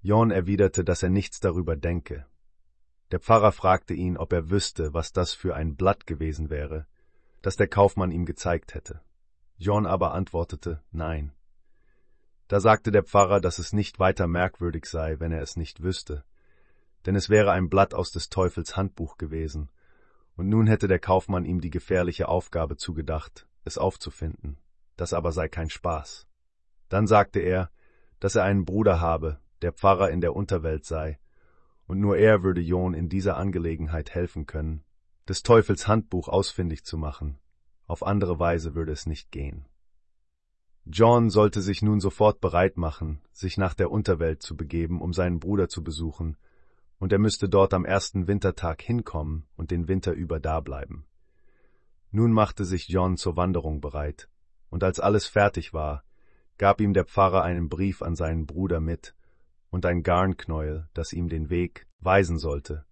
John 0.00 0.30
erwiderte, 0.30 0.84
dass 0.84 1.02
er 1.02 1.10
nichts 1.10 1.40
darüber 1.40 1.76
denke. 1.76 2.26
Der 3.10 3.20
Pfarrer 3.20 3.52
fragte 3.52 3.94
ihn, 3.94 4.16
ob 4.16 4.32
er 4.32 4.50
wüsste, 4.50 4.94
was 4.94 5.12
das 5.12 5.32
für 5.32 5.54
ein 5.54 5.76
Blatt 5.76 6.06
gewesen 6.06 6.50
wäre. 6.50 6.86
das 7.42 7.56
der 7.56 7.68
Kaufmann 7.68 8.10
ihm 8.10 8.24
gezeigt 8.24 8.74
hätte. 8.74 9.00
John 9.56 9.86
aber 9.86 10.12
antwortete 10.12 10.82
Nein. 10.90 11.32
Da 12.48 12.60
sagte 12.60 12.90
der 12.90 13.04
Pfarrer, 13.04 13.40
dass 13.40 13.58
es 13.58 13.74
nicht 13.74 13.98
weiter 13.98 14.26
merkwürdig 14.26 14.86
sei, 14.86 15.20
wenn 15.20 15.32
er 15.32 15.42
es 15.42 15.56
nicht 15.56 15.82
wüsste, 15.82 16.24
denn 17.04 17.14
es 17.14 17.28
wäre 17.28 17.52
ein 17.52 17.68
Blatt 17.68 17.92
aus 17.94 18.10
des 18.10 18.30
Teufels 18.30 18.76
Handbuch 18.76 19.18
gewesen, 19.18 19.70
und 20.36 20.48
nun 20.48 20.66
hätte 20.66 20.88
der 20.88 20.98
Kaufmann 20.98 21.44
ihm 21.44 21.60
die 21.60 21.70
gefährliche 21.70 22.28
Aufgabe 22.28 22.76
zugedacht, 22.76 23.46
es 23.64 23.76
aufzufinden, 23.76 24.56
das 24.96 25.12
aber 25.12 25.32
sei 25.32 25.48
kein 25.48 25.68
Spaß. 25.68 26.26
Dann 26.88 27.06
sagte 27.06 27.40
er, 27.40 27.70
dass 28.18 28.34
er 28.34 28.44
einen 28.44 28.64
Bruder 28.64 29.00
habe, 29.00 29.40
der 29.60 29.72
Pfarrer 29.72 30.10
in 30.10 30.20
der 30.20 30.34
Unterwelt 30.34 30.86
sei, 30.86 31.18
und 31.86 32.00
nur 32.00 32.16
er 32.16 32.42
würde 32.42 32.60
John 32.60 32.94
in 32.94 33.08
dieser 33.08 33.36
Angelegenheit 33.36 34.14
helfen 34.14 34.46
können, 34.46 34.84
des 35.28 35.42
Teufels 35.42 35.86
Handbuch 35.86 36.28
ausfindig 36.28 36.84
zu 36.84 36.96
machen, 36.96 37.38
auf 37.86 38.02
andere 38.02 38.38
Weise 38.38 38.74
würde 38.74 38.92
es 38.92 39.04
nicht 39.04 39.30
gehen. 39.32 39.66
John 40.90 41.28
sollte 41.28 41.60
sich 41.60 41.82
nun 41.82 42.00
sofort 42.00 42.40
bereit 42.40 42.78
machen, 42.78 43.20
sich 43.30 43.58
nach 43.58 43.74
der 43.74 43.90
Unterwelt 43.90 44.42
zu 44.42 44.56
begeben, 44.56 45.02
um 45.02 45.12
seinen 45.12 45.38
Bruder 45.38 45.68
zu 45.68 45.84
besuchen, 45.84 46.38
und 46.98 47.12
er 47.12 47.18
müsste 47.18 47.46
dort 47.46 47.74
am 47.74 47.84
ersten 47.84 48.26
Wintertag 48.26 48.80
hinkommen 48.80 49.46
und 49.54 49.70
den 49.70 49.86
Winter 49.86 50.12
über 50.12 50.40
dableiben. 50.40 51.04
Nun 52.10 52.32
machte 52.32 52.64
sich 52.64 52.88
John 52.88 53.18
zur 53.18 53.36
Wanderung 53.36 53.82
bereit, 53.82 54.30
und 54.70 54.82
als 54.82 54.98
alles 54.98 55.26
fertig 55.26 55.74
war, 55.74 56.04
gab 56.56 56.80
ihm 56.80 56.94
der 56.94 57.04
Pfarrer 57.04 57.42
einen 57.42 57.68
Brief 57.68 58.00
an 58.00 58.16
seinen 58.16 58.46
Bruder 58.46 58.80
mit 58.80 59.14
und 59.68 59.84
ein 59.84 60.02
Garnknäuel, 60.02 60.88
das 60.94 61.12
ihm 61.12 61.28
den 61.28 61.50
Weg 61.50 61.86
weisen 62.00 62.38
sollte. 62.38 62.86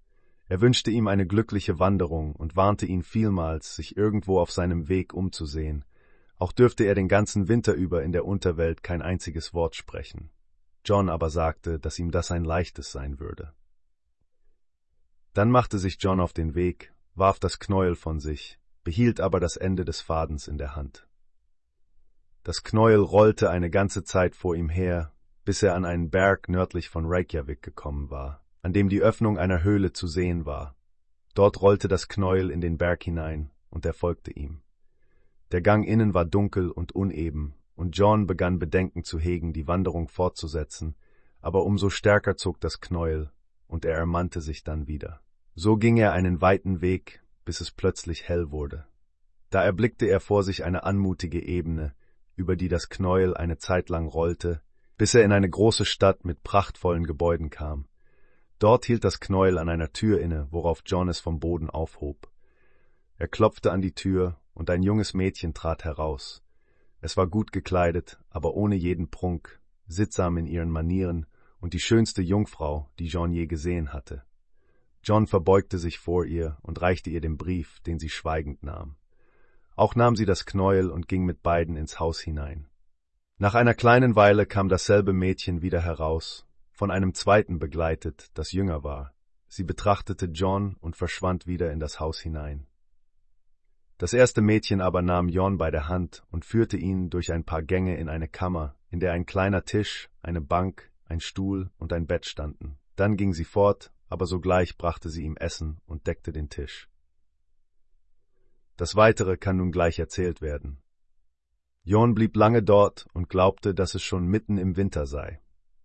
Er 0.49 0.61
wünschte 0.61 0.91
ihm 0.91 1.09
eine 1.09 1.27
glückliche 1.27 1.79
Wanderung 1.79 2.37
und 2.37 2.57
warnte 2.57 2.85
ihn 2.85 3.03
vielmals, 3.03 3.75
sich 3.75 3.97
irgendwo 3.97 4.39
auf 4.39 4.53
seinem 4.53 4.91
Weg 4.91 5.15
umzusehen, 5.15 5.87
auch 6.39 6.53
dürfte 6.53 6.85
er 6.85 6.95
den 6.95 7.09
ganzen 7.09 7.49
Winter 7.49 7.75
über 7.75 8.03
in 8.03 8.13
der 8.13 8.25
Unterwelt 8.25 8.83
kein 8.83 9.03
einziges 9.03 9.55
Wort 9.55 9.75
sprechen. 9.75 10.31
John 10.85 11.09
aber 11.09 11.31
sagte, 11.31 11.79
dass 11.79 11.99
ihm 11.99 12.11
das 12.11 12.31
ein 12.31 12.45
leichtes 12.45 12.93
sein 12.93 13.19
würde. 13.19 13.53
Dann 15.33 15.51
machte 15.51 15.79
sich 15.79 15.97
John 16.01 16.21
auf 16.21 16.33
den 16.33 16.55
Weg, 16.55 16.93
warf 17.15 17.39
das 17.39 17.59
Knäuel 17.59 17.95
von 17.95 18.21
sich, 18.21 18.59
behielt 18.85 19.21
aber 19.21 19.41
das 19.41 19.57
Ende 19.57 19.85
des 19.85 20.01
Fadens 20.01 20.47
in 20.49 20.59
der 20.59 20.77
Hand. 20.77 21.09
Das 22.45 22.63
Knäuel 22.63 23.01
rollte 23.01 23.51
eine 23.51 23.71
ganze 23.71 24.05
Zeit 24.05 24.37
vor 24.37 24.55
ihm 24.55 24.69
her, 24.69 25.13
bis 25.45 25.63
er 25.63 25.75
an 25.75 25.85
einen 25.85 26.11
Berg 26.11 26.49
nördlich 26.49 26.89
von 26.89 27.07
Reykjavik 27.07 27.63
gekommen 27.63 28.11
war, 28.11 28.45
an 28.63 28.73
dem 28.73 28.89
die 28.89 29.03
Öffnung 29.03 29.39
einer 29.39 29.65
Höhle 29.65 29.93
zu 29.93 30.07
sehen 30.07 30.47
war. 30.47 30.77
Dort 31.35 31.61
rollte 31.61 31.89
das 31.89 32.09
Knäuel 32.09 32.51
in 32.51 32.61
den 32.61 32.79
Berg 32.79 33.03
hinein, 33.03 33.51
und 33.69 33.85
er 33.85 33.93
folgte 33.93 34.31
ihm. 34.31 34.63
Der 35.53 35.61
Gang 35.61 35.87
innen 35.87 36.15
war 36.15 36.25
dunkel 36.25 36.71
und 36.71 36.93
uneben, 36.93 37.55
und 37.77 37.97
John 37.97 38.27
begann 38.27 38.59
Bedenken 38.59 39.05
zu 39.05 39.19
hegen, 39.19 39.53
die 39.53 39.69
Wanderung 39.69 40.09
fortzusetzen, 40.09 40.97
aber 41.41 41.65
umso 41.65 41.91
stärker 41.91 42.37
zog 42.37 42.61
das 42.61 42.81
Knäuel, 42.81 43.31
und 43.69 43.85
er 43.85 43.97
ermannte 43.97 44.41
sich 44.41 44.65
dann 44.65 44.89
wieder. 44.89 45.21
So 45.55 45.77
ging 45.77 45.97
er 45.97 46.13
einen 46.13 46.41
weiten 46.41 46.81
Weg, 46.81 47.23
bis 47.45 47.61
es 47.61 47.71
plötzlich 47.71 48.29
hell 48.29 48.51
wurde. 48.51 48.87
Da 49.51 49.63
erblickte 49.63 50.07
er 50.07 50.21
vor 50.21 50.43
sich 50.43 50.65
eine 50.65 50.85
anmutige 50.85 51.41
Ebene, 51.41 51.95
über 52.35 52.57
die 52.57 52.69
das 52.69 52.89
Knäuel 52.89 53.37
eine 53.37 53.59
Zeit 53.59 53.89
lang 53.89 54.07
rollte, 54.07 54.61
bis 54.99 55.15
er 55.15 55.25
in 55.25 55.33
eine 55.33 55.49
große 55.49 55.85
Stadt 55.85 56.25
mit 56.25 56.43
prachtvollen 56.43 57.05
Gebäuden 57.05 57.51
kam. 57.51 57.87
Dort 58.59 58.87
hielt 58.87 59.05
das 59.05 59.21
Knäuel 59.21 59.59
an 59.59 59.69
einer 59.69 59.93
Tür 59.93 60.21
inne, 60.21 60.49
worauf 60.51 60.83
John 60.85 61.09
es 61.09 61.21
vom 61.21 61.39
Boden 61.39 61.71
aufhob. 61.71 62.31
Er 63.17 63.29
klopfte 63.29 63.71
an 63.71 63.81
die 63.81 63.93
Tür, 63.93 64.39
und 64.57 64.71
ein 64.71 64.83
junges 64.83 65.15
Mädchen 65.15 65.55
trat 65.55 65.85
heraus. 65.85 66.43
Es 67.01 67.17
war 67.17 67.27
gut 67.27 67.53
gekleidet, 67.53 68.19
aber 68.31 68.55
ohne 68.55 68.75
jeden 68.75 69.11
Prunk, 69.11 69.61
sittsam 69.87 70.39
in 70.39 70.47
ihren 70.47 70.71
Manieren 70.71 71.27
und 71.61 71.75
die 71.75 71.81
schönste 71.81 72.23
Jungfrau, 72.23 72.91
die 72.99 73.07
John 73.07 73.33
je 73.33 73.47
gesehen 73.47 73.93
hatte. 73.93 74.25
John 75.03 75.27
verbeugte 75.27 75.79
sich 75.79 75.99
vor 75.99 76.25
ihr 76.25 76.57
und 76.63 76.81
reichte 76.81 77.11
ihr 77.11 77.21
den 77.21 77.37
Brief, 77.37 77.81
den 77.81 77.99
sie 77.99 78.09
schweigend 78.09 78.63
nahm. 78.63 78.97
Auch 79.77 79.95
nahm 79.95 80.17
sie 80.17 80.25
das 80.25 80.47
Knäuel 80.47 80.91
und 80.91 81.07
ging 81.07 81.25
mit 81.25 81.43
beiden 81.43 81.77
ins 81.77 82.01
Haus 82.01 82.19
hinein. 82.19 82.67
Nach 83.39 83.55
einer 83.55 83.75
kleinen 83.75 84.17
Weile 84.17 84.47
kam 84.47 84.71
dasselbe 84.71 85.13
Mädchen 85.13 85.61
wieder 85.61 85.83
heraus, 85.83 86.47
von 86.73 86.91
einem 86.91 87.13
zweiten 87.13 87.59
begleitet, 87.59 88.31
das 88.33 88.53
jünger 88.53 88.83
war. 88.83 89.13
Sie 89.49 89.65
betrachtete 89.65 90.27
John 90.27 90.77
und 90.81 90.97
verschwand 90.97 91.47
wieder 91.47 91.71
in 91.71 91.79
das 91.79 92.01
Haus 92.01 92.19
hinein. 92.19 92.67
Das 93.99 94.13
erste 94.13 94.43
Mädchen 94.43 94.83
aber 94.83 95.01
nahm 95.01 95.29
Jon 95.29 95.57
bei 95.57 95.71
der 95.71 95.89
Hand 95.89 96.23
und 96.31 96.45
führte 96.45 96.77
ihn 96.77 97.09
durch 97.09 97.33
ein 97.33 97.45
paar 97.45 97.63
Gänge 97.63 97.97
in 97.97 98.11
eine 98.11 98.29
Kammer, 98.29 98.77
in 98.91 99.01
der 99.01 99.13
ein 99.13 99.25
kleiner 99.25 99.65
Tisch, 99.65 100.11
eine 100.23 100.43
Bank, 100.43 100.91
ein 101.07 101.21
Stuhl 101.21 101.71
und 101.79 101.95
ein 101.95 102.07
Bett 102.07 102.27
standen. 102.27 102.77
Dann 102.97 103.17
ging 103.17 103.33
sie 103.33 103.45
fort, 103.45 103.93
aber 104.09 104.27
sogleich 104.27 104.77
brachte 104.77 105.09
sie 105.09 105.23
ihm 105.23 105.37
Essen 105.37 105.81
und 105.87 106.07
deckte 106.07 106.33
den 106.33 106.51
Tisch. 106.51 106.91
Das 108.77 108.97
Weitere 108.97 109.39
kann 109.39 109.57
nun 109.57 109.73
gleich 109.73 109.99
erzählt 109.99 110.43
werden. 110.43 110.83
Jon 111.83 112.15
blieb 112.15 112.37
lange 112.37 112.63
dort 112.63 113.07
und 113.15 113.31
glaubte, 113.31 113.75
dass 113.75 113.95
es 113.95 114.03
schon 114.03 114.27
mitten 114.27 114.59
im 114.59 114.77
Winter 114.77 115.07
sei. 115.07 115.41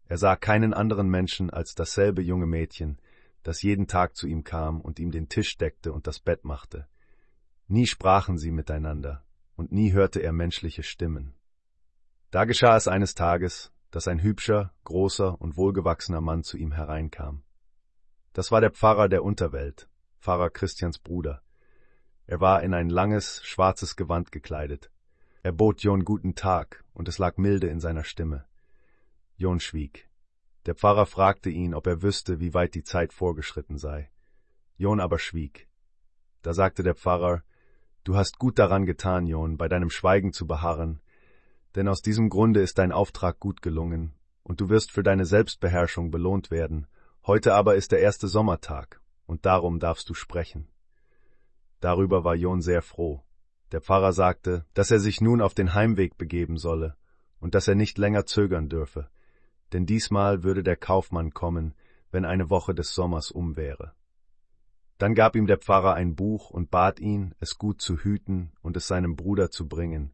Er 0.07 0.17
sah 0.17 0.35
keinen 0.35 0.73
anderen 0.73 1.07
Menschen 1.07 1.49
als 1.49 1.75
dasselbe 1.75 2.21
junge 2.21 2.47
Mädchen, 2.47 2.99
das 3.43 3.61
jeden 3.61 3.87
Tag 3.87 4.17
zu 4.17 4.27
ihm 4.27 4.43
kam 4.43 4.81
und 4.81 4.99
ihm 4.99 5.11
den 5.11 5.29
Tisch 5.29 5.57
deckte 5.57 5.93
und 5.93 6.07
das 6.07 6.19
Bett 6.19 6.43
machte. 6.43 6.87
Nie 7.71 7.87
sprachen 7.87 8.37
sie 8.37 8.51
miteinander, 8.51 9.23
und 9.55 9.71
nie 9.71 9.93
hörte 9.93 10.19
er 10.19 10.33
menschliche 10.33 10.83
Stimmen. 10.83 11.33
Da 12.29 12.43
geschah 12.43 12.75
es 12.75 12.89
eines 12.89 13.15
Tages, 13.15 13.71
dass 13.91 14.09
ein 14.09 14.21
hübscher, 14.21 14.73
großer 14.83 15.39
und 15.39 15.55
wohlgewachsener 15.55 16.19
Mann 16.19 16.43
zu 16.43 16.57
ihm 16.57 16.73
hereinkam. 16.73 17.43
Das 18.33 18.51
war 18.51 18.59
der 18.59 18.71
Pfarrer 18.71 19.07
der 19.07 19.23
Unterwelt, 19.23 19.87
Pfarrer 20.19 20.49
Christians 20.49 20.99
Bruder. 20.99 21.43
Er 22.27 22.41
war 22.41 22.61
in 22.61 22.73
ein 22.73 22.89
langes, 22.89 23.41
schwarzes 23.45 23.95
Gewand 23.95 24.33
gekleidet. 24.33 24.91
Er 25.41 25.53
bot 25.53 25.81
Jon 25.81 26.03
guten 26.03 26.35
Tag, 26.35 26.83
und 26.93 27.07
es 27.07 27.19
lag 27.19 27.37
Milde 27.37 27.67
in 27.67 27.79
seiner 27.79 28.03
Stimme. 28.03 28.43
Jon 29.37 29.61
schwieg. 29.61 30.09
Der 30.65 30.75
Pfarrer 30.75 31.05
fragte 31.05 31.49
ihn, 31.49 31.73
ob 31.73 31.87
er 31.87 32.01
wüsste, 32.01 32.41
wie 32.41 32.53
weit 32.53 32.75
die 32.75 32.83
Zeit 32.83 33.13
vorgeschritten 33.13 33.77
sei. 33.77 34.11
Jon 34.75 34.99
aber 34.99 35.19
schwieg. 35.19 35.69
Da 36.41 36.53
sagte 36.53 36.83
der 36.83 36.95
Pfarrer, 36.95 37.43
Du 38.03 38.15
hast 38.15 38.39
gut 38.39 38.57
daran 38.57 38.85
getan, 38.85 39.27
Jon, 39.27 39.57
bei 39.57 39.67
deinem 39.67 39.91
Schweigen 39.91 40.33
zu 40.33 40.47
beharren, 40.47 41.01
denn 41.75 41.87
aus 41.87 42.01
diesem 42.01 42.29
Grunde 42.29 42.61
ist 42.61 42.79
dein 42.79 42.91
Auftrag 42.91 43.39
gut 43.39 43.61
gelungen, 43.61 44.13
und 44.43 44.59
du 44.59 44.69
wirst 44.69 44.91
für 44.91 45.03
deine 45.03 45.25
Selbstbeherrschung 45.25 46.09
belohnt 46.09 46.49
werden. 46.49 46.87
Heute 47.25 47.53
aber 47.53 47.75
ist 47.75 47.91
der 47.91 47.99
erste 47.99 48.27
Sommertag, 48.27 49.01
und 49.27 49.45
darum 49.45 49.79
darfst 49.79 50.09
du 50.09 50.15
sprechen. 50.15 50.67
Darüber 51.79 52.23
war 52.23 52.35
Jon 52.35 52.61
sehr 52.61 52.81
froh. 52.81 53.23
Der 53.71 53.81
Pfarrer 53.81 54.13
sagte, 54.13 54.65
dass 54.73 54.91
er 54.91 54.99
sich 54.99 55.21
nun 55.21 55.41
auf 55.41 55.53
den 55.53 55.73
Heimweg 55.73 56.17
begeben 56.17 56.57
solle 56.57 56.97
und 57.39 57.55
dass 57.55 57.67
er 57.67 57.75
nicht 57.75 57.97
länger 57.97 58.25
zögern 58.25 58.67
dürfe, 58.67 59.09
denn 59.73 59.85
diesmal 59.85 60.43
würde 60.43 60.63
der 60.63 60.75
Kaufmann 60.75 61.33
kommen, 61.33 61.73
wenn 62.11 62.25
eine 62.25 62.49
Woche 62.49 62.75
des 62.75 62.93
Sommers 62.93 63.31
um 63.31 63.55
wäre. 63.55 63.93
Dann 65.01 65.15
gab 65.15 65.35
ihm 65.35 65.47
der 65.47 65.57
Pfarrer 65.57 65.95
ein 65.95 66.15
Buch 66.15 66.51
und 66.51 66.69
bat 66.69 66.99
ihn, 66.99 67.33
es 67.39 67.57
gut 67.57 67.81
zu 67.81 67.97
hüten 67.97 68.51
und 68.61 68.77
es 68.77 68.87
seinem 68.87 69.15
Bruder 69.15 69.49
zu 69.49 69.67
bringen. 69.67 70.13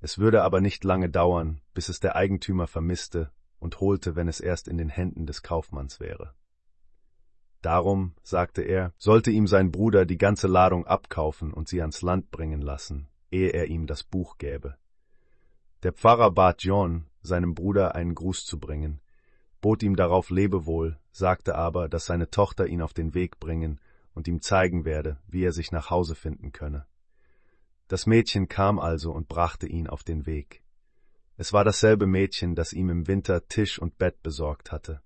Es 0.00 0.16
würde 0.16 0.42
aber 0.42 0.62
nicht 0.62 0.84
lange 0.84 1.10
dauern, 1.10 1.60
bis 1.74 1.90
es 1.90 2.00
der 2.00 2.16
Eigentümer 2.16 2.66
vermisste 2.66 3.30
und 3.58 3.80
holte, 3.80 4.16
wenn 4.16 4.28
es 4.28 4.40
erst 4.40 4.68
in 4.68 4.78
den 4.78 4.88
Händen 4.88 5.26
des 5.26 5.42
Kaufmanns 5.42 6.00
wäre. 6.00 6.32
Darum, 7.60 8.14
sagte 8.22 8.62
er, 8.62 8.94
sollte 8.96 9.30
ihm 9.30 9.46
sein 9.46 9.70
Bruder 9.70 10.06
die 10.06 10.16
ganze 10.16 10.48
Ladung 10.48 10.86
abkaufen 10.86 11.52
und 11.52 11.68
sie 11.68 11.82
ans 11.82 12.00
Land 12.00 12.30
bringen 12.30 12.62
lassen, 12.62 13.08
ehe 13.30 13.50
er 13.50 13.66
ihm 13.66 13.86
das 13.86 14.02
Buch 14.02 14.38
gäbe. 14.38 14.78
Der 15.82 15.92
Pfarrer 15.92 16.30
bat 16.30 16.62
John, 16.62 17.04
seinem 17.20 17.54
Bruder 17.54 17.94
einen 17.94 18.14
Gruß 18.14 18.46
zu 18.46 18.58
bringen, 18.58 19.02
bot 19.60 19.82
ihm 19.82 19.94
darauf 19.94 20.30
Lebewohl, 20.30 20.98
sagte 21.10 21.54
aber, 21.54 21.90
dass 21.90 22.06
seine 22.06 22.30
Tochter 22.30 22.66
ihn 22.66 22.80
auf 22.80 22.94
den 22.94 23.12
Weg 23.12 23.38
bringen 23.38 23.78
und 24.14 24.28
ihm 24.28 24.40
zeigen 24.40 24.84
werde, 24.84 25.18
wie 25.26 25.44
er 25.44 25.52
sich 25.52 25.72
nach 25.72 25.90
Hause 25.90 26.14
finden 26.14 26.52
könne. 26.52 26.86
Das 27.88 28.06
Mädchen 28.06 28.48
kam 28.48 28.78
also 28.78 29.12
und 29.12 29.28
brachte 29.28 29.66
ihn 29.66 29.86
auf 29.86 30.04
den 30.04 30.26
Weg. 30.26 30.62
Es 31.36 31.52
war 31.52 31.64
dasselbe 31.64 32.06
Mädchen, 32.06 32.54
das 32.54 32.72
ihm 32.72 32.90
im 32.90 33.08
Winter 33.08 33.46
Tisch 33.48 33.78
und 33.78 33.98
Bett 33.98 34.22
besorgt 34.22 34.72
hatte. 34.72 35.02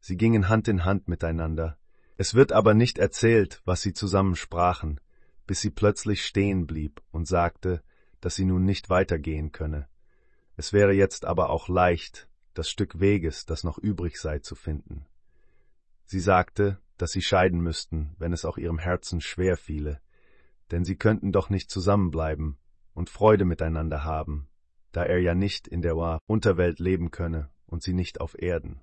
Sie 0.00 0.16
gingen 0.16 0.48
Hand 0.48 0.68
in 0.68 0.84
Hand 0.84 1.08
miteinander. 1.08 1.78
Es 2.16 2.34
wird 2.34 2.52
aber 2.52 2.74
nicht 2.74 2.98
erzählt, 2.98 3.60
was 3.64 3.82
sie 3.82 3.92
zusammen 3.92 4.36
sprachen, 4.36 5.00
bis 5.46 5.60
sie 5.60 5.70
plötzlich 5.70 6.24
stehen 6.24 6.66
blieb 6.66 7.02
und 7.10 7.26
sagte, 7.26 7.82
dass 8.20 8.34
sie 8.34 8.44
nun 8.44 8.64
nicht 8.64 8.90
weitergehen 8.90 9.52
könne. 9.52 9.88
Es 10.56 10.72
wäre 10.72 10.92
jetzt 10.92 11.24
aber 11.24 11.50
auch 11.50 11.68
leicht, 11.68 12.28
das 12.54 12.68
Stück 12.68 12.98
Weges, 12.98 13.46
das 13.46 13.62
noch 13.62 13.78
übrig 13.78 14.18
sei, 14.20 14.40
zu 14.40 14.56
finden. 14.56 15.06
Sie 16.04 16.20
sagte, 16.20 16.78
dass 16.98 17.12
sie 17.12 17.22
scheiden 17.22 17.60
müssten, 17.60 18.14
wenn 18.18 18.32
es 18.32 18.44
auch 18.44 18.58
ihrem 18.58 18.78
Herzen 18.78 19.20
schwer 19.20 19.56
fiele, 19.56 20.00
denn 20.70 20.84
sie 20.84 20.96
könnten 20.96 21.32
doch 21.32 21.48
nicht 21.48 21.70
zusammenbleiben 21.70 22.58
und 22.92 23.08
Freude 23.08 23.44
miteinander 23.44 24.04
haben, 24.04 24.48
da 24.92 25.04
er 25.04 25.20
ja 25.20 25.34
nicht 25.34 25.66
in 25.66 25.80
der 25.80 26.20
Unterwelt 26.26 26.78
leben 26.78 27.10
könne 27.10 27.48
und 27.66 27.82
sie 27.82 27.94
nicht 27.94 28.20
auf 28.20 28.40
Erden. 28.40 28.80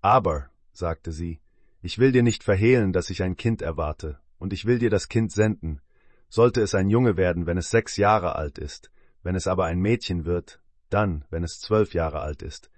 Aber, 0.00 0.50
sagte 0.72 1.12
sie, 1.12 1.40
ich 1.80 1.98
will 1.98 2.12
dir 2.12 2.22
nicht 2.22 2.44
verhehlen, 2.44 2.92
dass 2.92 3.10
ich 3.10 3.22
ein 3.22 3.36
Kind 3.36 3.62
erwarte, 3.62 4.18
und 4.38 4.52
ich 4.52 4.64
will 4.64 4.78
dir 4.78 4.90
das 4.90 5.08
Kind 5.08 5.32
senden. 5.32 5.80
Sollte 6.28 6.60
es 6.60 6.74
ein 6.74 6.90
Junge 6.90 7.16
werden, 7.16 7.46
wenn 7.46 7.56
es 7.56 7.70
sechs 7.70 7.96
Jahre 7.96 8.36
alt 8.36 8.58
ist, 8.58 8.90
wenn 9.22 9.34
es 9.34 9.46
aber 9.46 9.64
ein 9.64 9.78
Mädchen 9.78 10.24
wird, 10.24 10.60
dann, 10.90 11.24
wenn 11.30 11.44
es 11.44 11.60
zwölf 11.60 11.94
Jahre 11.94 12.20
alt 12.20 12.42
ist. 12.42 12.70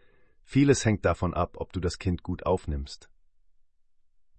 Vieles 0.45 0.85
hängt 0.85 1.05
davon 1.05 1.35
ab, 1.35 1.57
ob 1.59 1.73
du 1.73 1.81
das 1.81 1.99
Kind 1.99 2.23
gut 2.23 2.45
aufnimmst. 2.45 3.09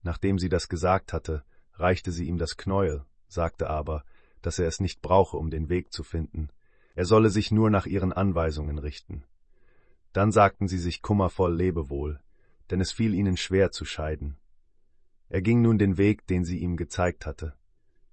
Nachdem 0.04 0.40
sie 0.40 0.50
das 0.50 0.70
gesagt 0.70 1.14
hatte, 1.14 1.44
reichte 1.74 2.12
sie 2.12 2.26
ihm 2.26 2.38
das 2.38 2.58
Knäuel, 2.58 3.06
sagte 3.28 3.70
aber, 3.70 4.04
dass 4.42 4.60
er 4.60 4.68
es 4.68 4.80
nicht 4.80 5.02
brauche, 5.02 5.38
um 5.38 5.50
den 5.50 5.70
Weg 5.70 5.94
zu 5.94 6.04
finden. 6.04 6.50
Er 6.96 7.06
solle 7.06 7.30
sich 7.30 7.52
nur 7.52 7.70
nach 7.70 7.86
ihren 7.86 8.12
Anweisungen 8.12 8.78
richten. 8.78 9.24
Dann 10.14 10.32
sagten 10.32 10.68
sie 10.68 10.80
sich 10.80 11.02
kummervoll 11.02 11.56
Lebewohl, 11.56 12.20
denn 12.70 12.82
es 12.82 12.92
fiel 12.92 13.14
ihnen 13.14 13.38
schwer 13.38 13.72
zu 13.72 13.86
scheiden. 13.86 14.38
Er 15.30 15.42
ging 15.42 15.62
nun 15.62 15.78
den 15.78 15.98
Weg, 15.98 16.28
den 16.28 16.44
sie 16.44 16.58
ihm 16.58 16.76
gezeigt 16.76 17.26
hatte. 17.26 17.54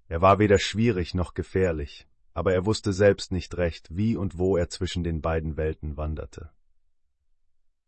Er 0.06 0.20
war 0.20 0.38
weder 0.38 0.58
schwierig 0.58 1.14
noch 1.14 1.34
gefährlich, 1.34 2.06
aber 2.32 2.54
er 2.54 2.64
wusste 2.64 2.92
selbst 2.92 3.32
nicht 3.32 3.56
recht, 3.56 3.88
wie 3.96 4.16
und 4.16 4.38
wo 4.38 4.56
er 4.56 4.68
zwischen 4.68 5.02
den 5.02 5.20
beiden 5.20 5.56
Welten 5.56 5.96
wanderte. 5.96 6.50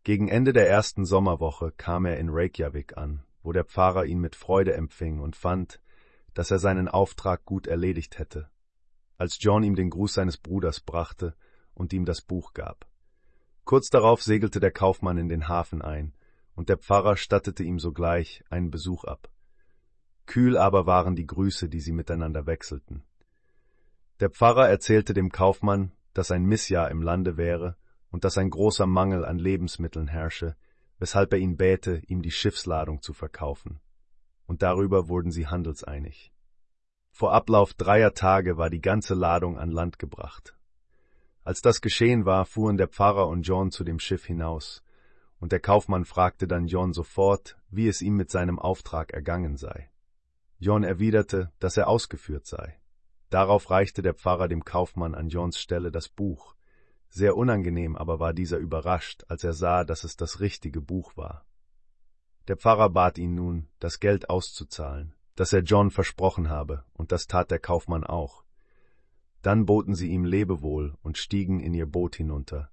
Gegen 0.03 0.29
Ende 0.29 0.53
der 0.53 0.69
ersten 0.69 1.05
Sommerwoche 1.05 1.73
kam 1.77 2.07
er 2.07 2.19
in 2.19 2.31
Reykjavik 2.31 2.97
an, 2.97 3.23
wo 3.43 3.53
der 3.53 3.65
Pfarrer 3.65 4.05
ihn 4.05 4.21
mit 4.21 4.37
Freude 4.37 4.75
empfing 4.75 5.21
und 5.21 5.37
fand, 5.37 5.81
dass 6.35 6.51
er 6.51 6.59
seinen 6.59 6.89
Auftrag 6.89 7.45
gut 7.45 7.67
erledigt 7.67 8.19
hätte, 8.19 8.51
als 9.17 9.39
John 9.41 9.63
ihm 9.63 9.75
den 9.75 9.91
Gruß 9.91 10.15
seines 10.15 10.39
Bruders 10.39 10.81
brachte 10.81 11.35
und 11.75 11.93
ihm 11.93 12.05
das 12.05 12.23
Buch 12.23 12.53
gab. 12.55 12.87
Kurz 13.65 13.89
darauf 13.89 14.23
segelte 14.23 14.61
der 14.61 14.73
Kaufmann 14.73 15.19
in 15.19 15.29
den 15.29 15.49
Hafen 15.49 15.83
ein, 15.83 16.15
und 16.55 16.69
der 16.69 16.77
Pfarrer 16.77 17.17
stattete 17.17 17.63
ihm 17.63 17.79
sogleich 17.79 18.45
einen 18.51 18.71
Besuch 18.71 19.05
ab. 19.05 19.31
Kühl 20.27 20.57
aber 20.57 20.87
waren 20.87 21.17
die 21.17 21.27
Grüße, 21.27 21.69
die 21.69 21.81
sie 21.81 21.93
miteinander 21.93 22.47
wechselten. 22.47 23.03
Der 24.21 24.31
Pfarrer 24.31 24.69
erzählte 24.69 25.15
dem 25.15 25.33
Kaufmann, 25.33 25.93
dass 26.13 26.31
ein 26.31 26.45
Missjahr 26.45 26.91
im 26.91 27.03
Lande 27.03 27.37
wäre 27.37 27.77
und 28.11 28.25
dass 28.25 28.37
ein 28.39 28.51
großer 28.51 28.87
Mangel 28.87 29.25
an 29.25 29.39
Lebensmitteln 29.39 30.09
herrsche, 30.09 30.57
weshalb 31.01 31.33
er 31.33 31.41
ihn 31.41 31.57
bäte, 31.57 32.01
ihm 32.07 32.23
die 32.23 32.31
Schiffsladung 32.31 33.03
zu 33.03 33.13
verkaufen 33.13 33.81
und 34.51 34.63
darüber 34.63 35.07
wurden 35.07 35.31
sie 35.31 35.47
handelseinig. 35.47 36.33
Vor 37.13 37.33
Ablauf 37.33 37.73
dreier 37.73 38.15
Tage 38.15 38.59
war 38.59 38.69
die 38.69 38.81
ganze 38.81 39.15
Ladung 39.15 39.57
an 39.57 39.71
Land 39.71 40.01
gebracht. 40.01 40.57
Als 41.45 41.63
das 41.63 41.81
geschehen 41.81 42.25
war, 42.25 42.45
fuhren 42.47 42.77
der 42.77 42.89
Pfarrer 42.89 43.29
und 43.29 43.43
John 43.43 43.71
zu 43.71 43.85
dem 43.85 44.01
Schiff 44.01 44.25
hinaus, 44.25 44.83
und 45.39 45.53
der 45.53 45.61
Kaufmann 45.61 46.05
fragte 46.05 46.49
dann 46.49 46.67
John 46.67 46.93
sofort, 46.93 47.59
wie 47.71 47.87
es 47.87 48.03
ihm 48.03 48.17
mit 48.17 48.33
seinem 48.33 48.59
Auftrag 48.59 49.13
ergangen 49.13 49.57
sei. 49.57 49.89
John 50.59 50.83
erwiderte, 50.83 51.53
dass 51.61 51.77
er 51.77 51.87
ausgeführt 51.87 52.45
sei. 52.45 52.77
Darauf 53.29 53.71
reichte 53.71 54.03
der 54.03 54.15
Pfarrer 54.15 54.49
dem 54.49 54.65
Kaufmann 54.65 55.15
an 55.15 55.29
Johns 55.29 55.61
Stelle 55.61 55.93
das 55.93 56.09
Buch. 56.09 56.57
Sehr 57.11 57.37
unangenehm 57.37 57.97
aber 57.97 58.21
war 58.21 58.33
dieser 58.33 58.59
überrascht, 58.59 59.25
als 59.29 59.43
er 59.43 59.53
sah, 59.53 59.85
dass 59.85 60.05
es 60.05 60.17
das 60.17 60.41
richtige 60.41 60.81
Buch 60.81 61.17
war. 61.17 61.45
Der 62.47 62.57
Pfarrer 62.57 62.89
bat 62.89 63.19
ihn 63.19 63.35
nun, 63.35 63.69
das 63.81 64.01
Geld 64.01 64.31
auszuzahlen, 64.31 65.15
das 65.35 65.53
er 65.53 65.61
John 65.61 65.91
versprochen 65.91 66.49
habe, 66.49 66.85
und 66.95 67.13
das 67.13 67.27
tat 67.27 67.51
der 67.51 67.59
Kaufmann 67.59 68.05
auch. 68.05 68.45
Dann 69.43 69.67
boten 69.67 69.95
sie 69.95 70.09
ihm 70.09 70.25
Lebewohl 70.25 70.95
und 71.03 71.19
stiegen 71.19 71.61
in 71.61 71.75
ihr 71.75 71.87
Boot 71.87 72.17
hinunter. 72.17 72.71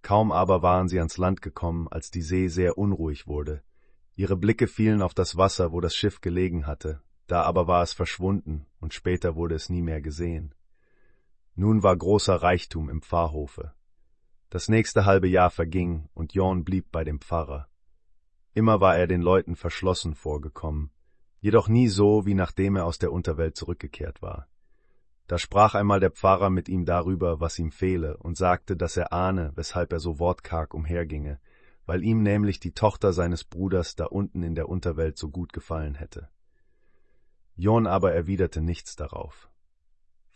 Kaum 0.00 0.32
aber 0.32 0.62
waren 0.62 0.88
sie 0.88 0.98
ans 0.98 1.18
Land 1.18 1.42
gekommen, 1.42 1.88
als 1.88 2.10
die 2.10 2.22
See 2.22 2.48
sehr 2.48 2.78
unruhig 2.78 3.26
wurde. 3.26 3.62
Ihre 4.14 4.36
Blicke 4.36 4.66
fielen 4.66 5.02
auf 5.02 5.12
das 5.12 5.36
Wasser, 5.36 5.72
wo 5.72 5.80
das 5.80 5.94
Schiff 5.94 6.20
gelegen 6.20 6.66
hatte, 6.66 7.02
da 7.26 7.42
aber 7.42 7.66
war 7.66 7.82
es 7.82 7.92
verschwunden, 7.92 8.66
und 8.80 8.94
später 8.94 9.36
wurde 9.36 9.54
es 9.54 9.68
nie 9.68 9.82
mehr 9.82 10.00
gesehen. 10.00 10.54
Nun 11.60 11.82
war 11.82 11.96
großer 11.96 12.36
Reichtum 12.36 12.88
im 12.88 13.02
Pfarrhofe. 13.02 13.72
Das 14.48 14.68
nächste 14.68 15.06
halbe 15.06 15.26
Jahr 15.26 15.50
verging, 15.50 16.08
und 16.14 16.32
Jorn 16.32 16.62
blieb 16.62 16.92
bei 16.92 17.02
dem 17.02 17.20
Pfarrer. 17.20 17.66
Immer 18.54 18.80
war 18.80 18.96
er 18.96 19.08
den 19.08 19.22
Leuten 19.22 19.56
verschlossen 19.56 20.14
vorgekommen, 20.14 20.92
jedoch 21.40 21.66
nie 21.66 21.88
so, 21.88 22.24
wie 22.24 22.34
nachdem 22.34 22.76
er 22.76 22.84
aus 22.84 22.98
der 22.98 23.10
Unterwelt 23.10 23.56
zurückgekehrt 23.56 24.22
war. 24.22 24.46
Da 25.26 25.36
sprach 25.36 25.74
einmal 25.74 25.98
der 25.98 26.12
Pfarrer 26.12 26.48
mit 26.48 26.68
ihm 26.68 26.84
darüber, 26.84 27.40
was 27.40 27.58
ihm 27.58 27.72
fehle, 27.72 28.18
und 28.18 28.36
sagte, 28.36 28.76
dass 28.76 28.96
er 28.96 29.12
ahne, 29.12 29.50
weshalb 29.56 29.92
er 29.92 29.98
so 29.98 30.20
wortkarg 30.20 30.74
umherginge, 30.74 31.40
weil 31.86 32.04
ihm 32.04 32.22
nämlich 32.22 32.60
die 32.60 32.72
Tochter 32.72 33.12
seines 33.12 33.42
Bruders 33.42 33.96
da 33.96 34.04
unten 34.04 34.44
in 34.44 34.54
der 34.54 34.68
Unterwelt 34.68 35.18
so 35.18 35.28
gut 35.28 35.52
gefallen 35.52 35.96
hätte. 35.96 36.28
John 37.56 37.88
aber 37.88 38.12
erwiderte 38.12 38.60
nichts 38.60 38.94
darauf. 38.94 39.50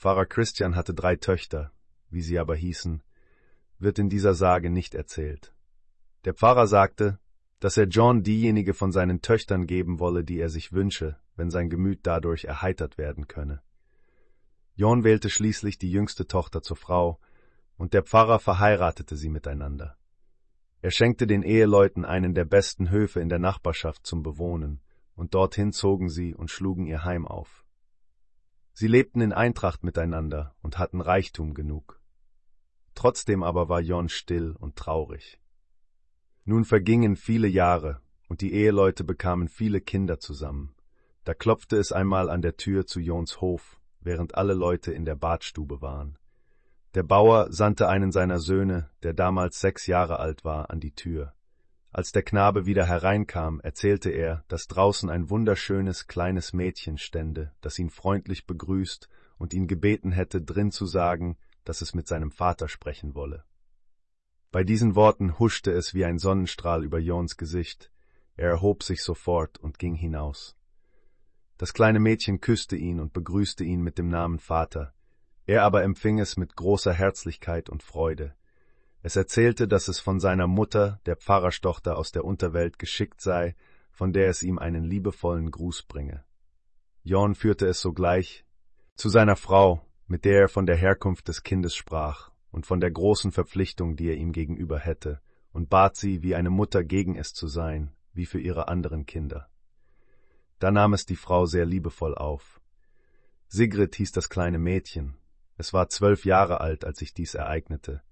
Pfarrer 0.02 0.26
Christian 0.26 0.74
hatte 0.74 0.94
drei 0.94 1.14
Töchter, 1.14 1.70
wie 2.10 2.22
sie 2.22 2.40
aber 2.40 2.56
hießen, 2.56 3.04
wird 3.78 4.00
in 4.00 4.08
dieser 4.08 4.34
Sage 4.34 4.68
nicht 4.68 4.96
erzählt. 4.96 5.54
Der 6.24 6.34
Pfarrer 6.34 6.66
sagte, 6.66 7.20
dass 7.60 7.76
er 7.76 7.86
John 7.86 8.24
diejenige 8.24 8.74
von 8.74 8.90
seinen 8.90 9.22
Töchtern 9.22 9.64
geben 9.68 10.00
wolle, 10.00 10.24
die 10.24 10.40
er 10.40 10.48
sich 10.48 10.72
wünsche, 10.72 11.20
wenn 11.36 11.50
sein 11.50 11.70
Gemüt 11.70 12.00
dadurch 12.02 12.46
erheitert 12.46 12.98
werden 12.98 13.28
könne. 13.28 13.62
John 14.74 15.04
wählte 15.04 15.30
schließlich 15.30 15.78
die 15.78 15.92
jüngste 15.92 16.26
Tochter 16.26 16.62
zur 16.62 16.76
Frau, 16.76 17.20
und 17.76 17.94
der 17.94 18.02
Pfarrer 18.02 18.40
verheiratete 18.40 19.14
sie 19.14 19.30
miteinander. 19.30 19.96
Er 20.80 20.90
schenkte 20.90 21.28
den 21.28 21.44
Eheleuten 21.44 22.04
einen 22.04 22.34
der 22.34 22.44
besten 22.44 22.90
Höfe 22.90 23.20
in 23.20 23.28
der 23.28 23.38
Nachbarschaft 23.38 24.04
zum 24.04 24.24
Bewohnen, 24.24 24.80
und 25.14 25.34
dorthin 25.34 25.70
zogen 25.70 26.08
sie 26.08 26.34
und 26.34 26.50
schlugen 26.50 26.86
ihr 26.86 27.04
Heim 27.04 27.24
auf. 27.24 27.61
Sie 28.72 28.86
lebten 28.86 29.20
in 29.20 29.32
Eintracht 29.32 29.84
miteinander 29.84 30.54
und 30.62 30.78
hatten 30.78 31.00
Reichtum 31.00 31.54
genug. 31.54 32.00
Trotzdem 32.94 33.42
aber 33.42 33.68
war 33.68 33.80
John 33.80 34.08
still 34.08 34.54
und 34.58 34.76
traurig. 34.76 35.38
Nun 36.44 36.64
vergingen 36.64 37.16
viele 37.16 37.48
Jahre, 37.48 38.00
und 38.28 38.40
die 38.40 38.52
Eheleute 38.52 39.04
bekamen 39.04 39.48
viele 39.48 39.80
Kinder 39.80 40.18
zusammen. 40.18 40.74
Da 41.24 41.34
klopfte 41.34 41.76
es 41.76 41.92
einmal 41.92 42.28
an 42.30 42.42
der 42.42 42.56
Tür 42.56 42.86
zu 42.86 42.98
Jons 42.98 43.40
Hof, 43.40 43.78
während 44.00 44.34
alle 44.34 44.54
Leute 44.54 44.92
in 44.92 45.04
der 45.04 45.14
Badstube 45.14 45.80
waren. 45.80 46.18
Der 46.94 47.02
Bauer 47.02 47.52
sandte 47.52 47.88
einen 47.88 48.10
seiner 48.10 48.38
Söhne, 48.38 48.90
der 49.02 49.14
damals 49.14 49.60
sechs 49.60 49.86
Jahre 49.86 50.18
alt 50.18 50.44
war, 50.44 50.70
an 50.70 50.80
die 50.80 50.94
Tür. 50.94 51.34
Als 51.94 52.10
der 52.10 52.22
Knabe 52.22 52.64
wieder 52.64 52.86
hereinkam, 52.86 53.60
erzählte 53.60 54.08
er, 54.08 54.44
dass 54.48 54.66
draußen 54.66 55.10
ein 55.10 55.28
wunderschönes 55.28 56.06
kleines 56.06 56.54
Mädchen 56.54 56.96
stände, 56.96 57.52
das 57.60 57.78
ihn 57.78 57.90
freundlich 57.90 58.46
begrüßt 58.46 59.10
und 59.36 59.52
ihn 59.52 59.66
gebeten 59.66 60.10
hätte, 60.10 60.40
drin 60.40 60.70
zu 60.70 60.86
sagen, 60.86 61.36
dass 61.64 61.82
es 61.82 61.94
mit 61.94 62.08
seinem 62.08 62.30
Vater 62.30 62.68
sprechen 62.68 63.14
wolle. 63.14 63.44
Bei 64.50 64.64
diesen 64.64 64.94
Worten 64.94 65.38
huschte 65.38 65.70
es 65.70 65.92
wie 65.92 66.06
ein 66.06 66.18
Sonnenstrahl 66.18 66.82
über 66.82 66.98
Jons 66.98 67.36
Gesicht. 67.36 67.92
Er 68.36 68.48
erhob 68.48 68.82
sich 68.82 69.02
sofort 69.02 69.58
und 69.58 69.78
ging 69.78 69.94
hinaus. 69.94 70.56
Das 71.58 71.74
kleine 71.74 72.00
Mädchen 72.00 72.40
küsste 72.40 72.74
ihn 72.74 73.00
und 73.00 73.12
begrüßte 73.12 73.64
ihn 73.64 73.82
mit 73.82 73.98
dem 73.98 74.08
Namen 74.08 74.38
Vater. 74.38 74.94
Er 75.44 75.62
aber 75.62 75.82
empfing 75.82 76.20
es 76.20 76.38
mit 76.38 76.56
großer 76.56 76.92
Herzlichkeit 76.92 77.68
und 77.68 77.82
Freude. 77.82 78.34
Es 79.02 79.16
erzählte, 79.16 79.66
dass 79.66 79.88
es 79.88 79.98
von 79.98 80.20
seiner 80.20 80.46
Mutter, 80.46 81.00
der 81.06 81.16
Pfarrerstochter 81.16 81.98
aus 81.98 82.12
der 82.12 82.24
Unterwelt, 82.24 82.78
geschickt 82.78 83.20
sei, 83.20 83.56
von 83.90 84.12
der 84.12 84.28
es 84.28 84.42
ihm 84.42 84.58
einen 84.58 84.84
liebevollen 84.84 85.50
Gruß 85.50 85.82
bringe. 85.82 86.24
Jorn 87.02 87.34
führte 87.34 87.66
es 87.66 87.80
sogleich 87.80 88.44
zu 88.94 89.08
seiner 89.08 89.36
Frau, 89.36 89.84
mit 90.06 90.24
der 90.24 90.42
er 90.42 90.48
von 90.48 90.66
der 90.66 90.76
Herkunft 90.76 91.26
des 91.28 91.42
Kindes 91.42 91.74
sprach, 91.74 92.30
und 92.52 92.66
von 92.66 92.80
der 92.80 92.90
großen 92.90 93.32
Verpflichtung, 93.32 93.96
die 93.96 94.08
er 94.08 94.16
ihm 94.16 94.32
gegenüber 94.32 94.78
hätte, 94.78 95.20
und 95.52 95.68
bat 95.68 95.96
sie, 95.96 96.22
wie 96.22 96.34
eine 96.34 96.50
Mutter 96.50 96.84
gegen 96.84 97.16
es 97.16 97.34
zu 97.34 97.48
sein, 97.48 97.92
wie 98.12 98.26
für 98.26 98.40
ihre 98.40 98.68
anderen 98.68 99.04
Kinder. 99.04 99.48
Da 100.58 100.70
nahm 100.70 100.94
es 100.94 101.06
die 101.06 101.16
Frau 101.16 101.46
sehr 101.46 101.66
liebevoll 101.66 102.14
auf. 102.14 102.60
Sigrid 103.48 103.96
hieß 103.96 104.12
das 104.12 104.28
kleine 104.28 104.58
Mädchen. 104.58 105.16
Es 105.56 105.72
war 105.72 105.88
zwölf 105.88 106.24
Jahre 106.24 106.60
alt, 106.60 106.84
als 106.84 106.98
sich 106.98 107.14
dies 107.14 107.34
ereignete. 107.34 108.02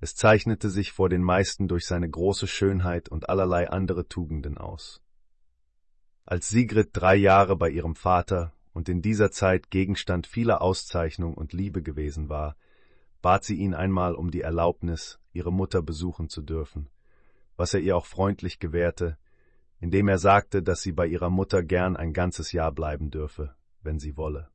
Es 0.00 0.14
zeichnete 0.14 0.70
sich 0.70 0.92
vor 0.92 1.10
den 1.10 1.22
meisten 1.22 1.68
durch 1.68 1.86
seine 1.86 2.08
große 2.08 2.46
Schönheit 2.46 3.10
und 3.10 3.28
allerlei 3.28 3.68
andere 3.68 4.08
Tugenden 4.08 4.56
aus. 4.56 5.02
Als 6.24 6.48
Sigrid 6.48 6.90
drei 6.92 7.16
Jahre 7.16 7.54
bei 7.56 7.68
ihrem 7.68 7.94
Vater 7.94 8.54
und 8.72 8.88
in 8.88 9.02
dieser 9.02 9.30
Zeit 9.30 9.70
Gegenstand 9.70 10.26
vieler 10.26 10.62
Auszeichnung 10.62 11.34
und 11.34 11.52
Liebe 11.52 11.82
gewesen 11.82 12.30
war, 12.30 12.56
bat 13.20 13.44
sie 13.44 13.56
ihn 13.56 13.74
einmal 13.74 14.14
um 14.14 14.30
die 14.30 14.40
Erlaubnis, 14.40 15.18
ihre 15.32 15.52
Mutter 15.52 15.82
besuchen 15.82 16.30
zu 16.30 16.40
dürfen, 16.40 16.88
was 17.56 17.74
er 17.74 17.80
ihr 17.80 17.94
auch 17.94 18.06
freundlich 18.06 18.58
gewährte, 18.58 19.18
indem 19.80 20.08
er 20.08 20.18
sagte, 20.18 20.62
dass 20.62 20.80
sie 20.80 20.92
bei 20.92 21.06
ihrer 21.06 21.28
Mutter 21.28 21.62
gern 21.62 21.96
ein 21.96 22.14
ganzes 22.14 22.52
Jahr 22.52 22.72
bleiben 22.72 23.10
dürfe, 23.10 23.54
wenn 23.82 23.98
sie 23.98 24.16
wolle. 24.16 24.48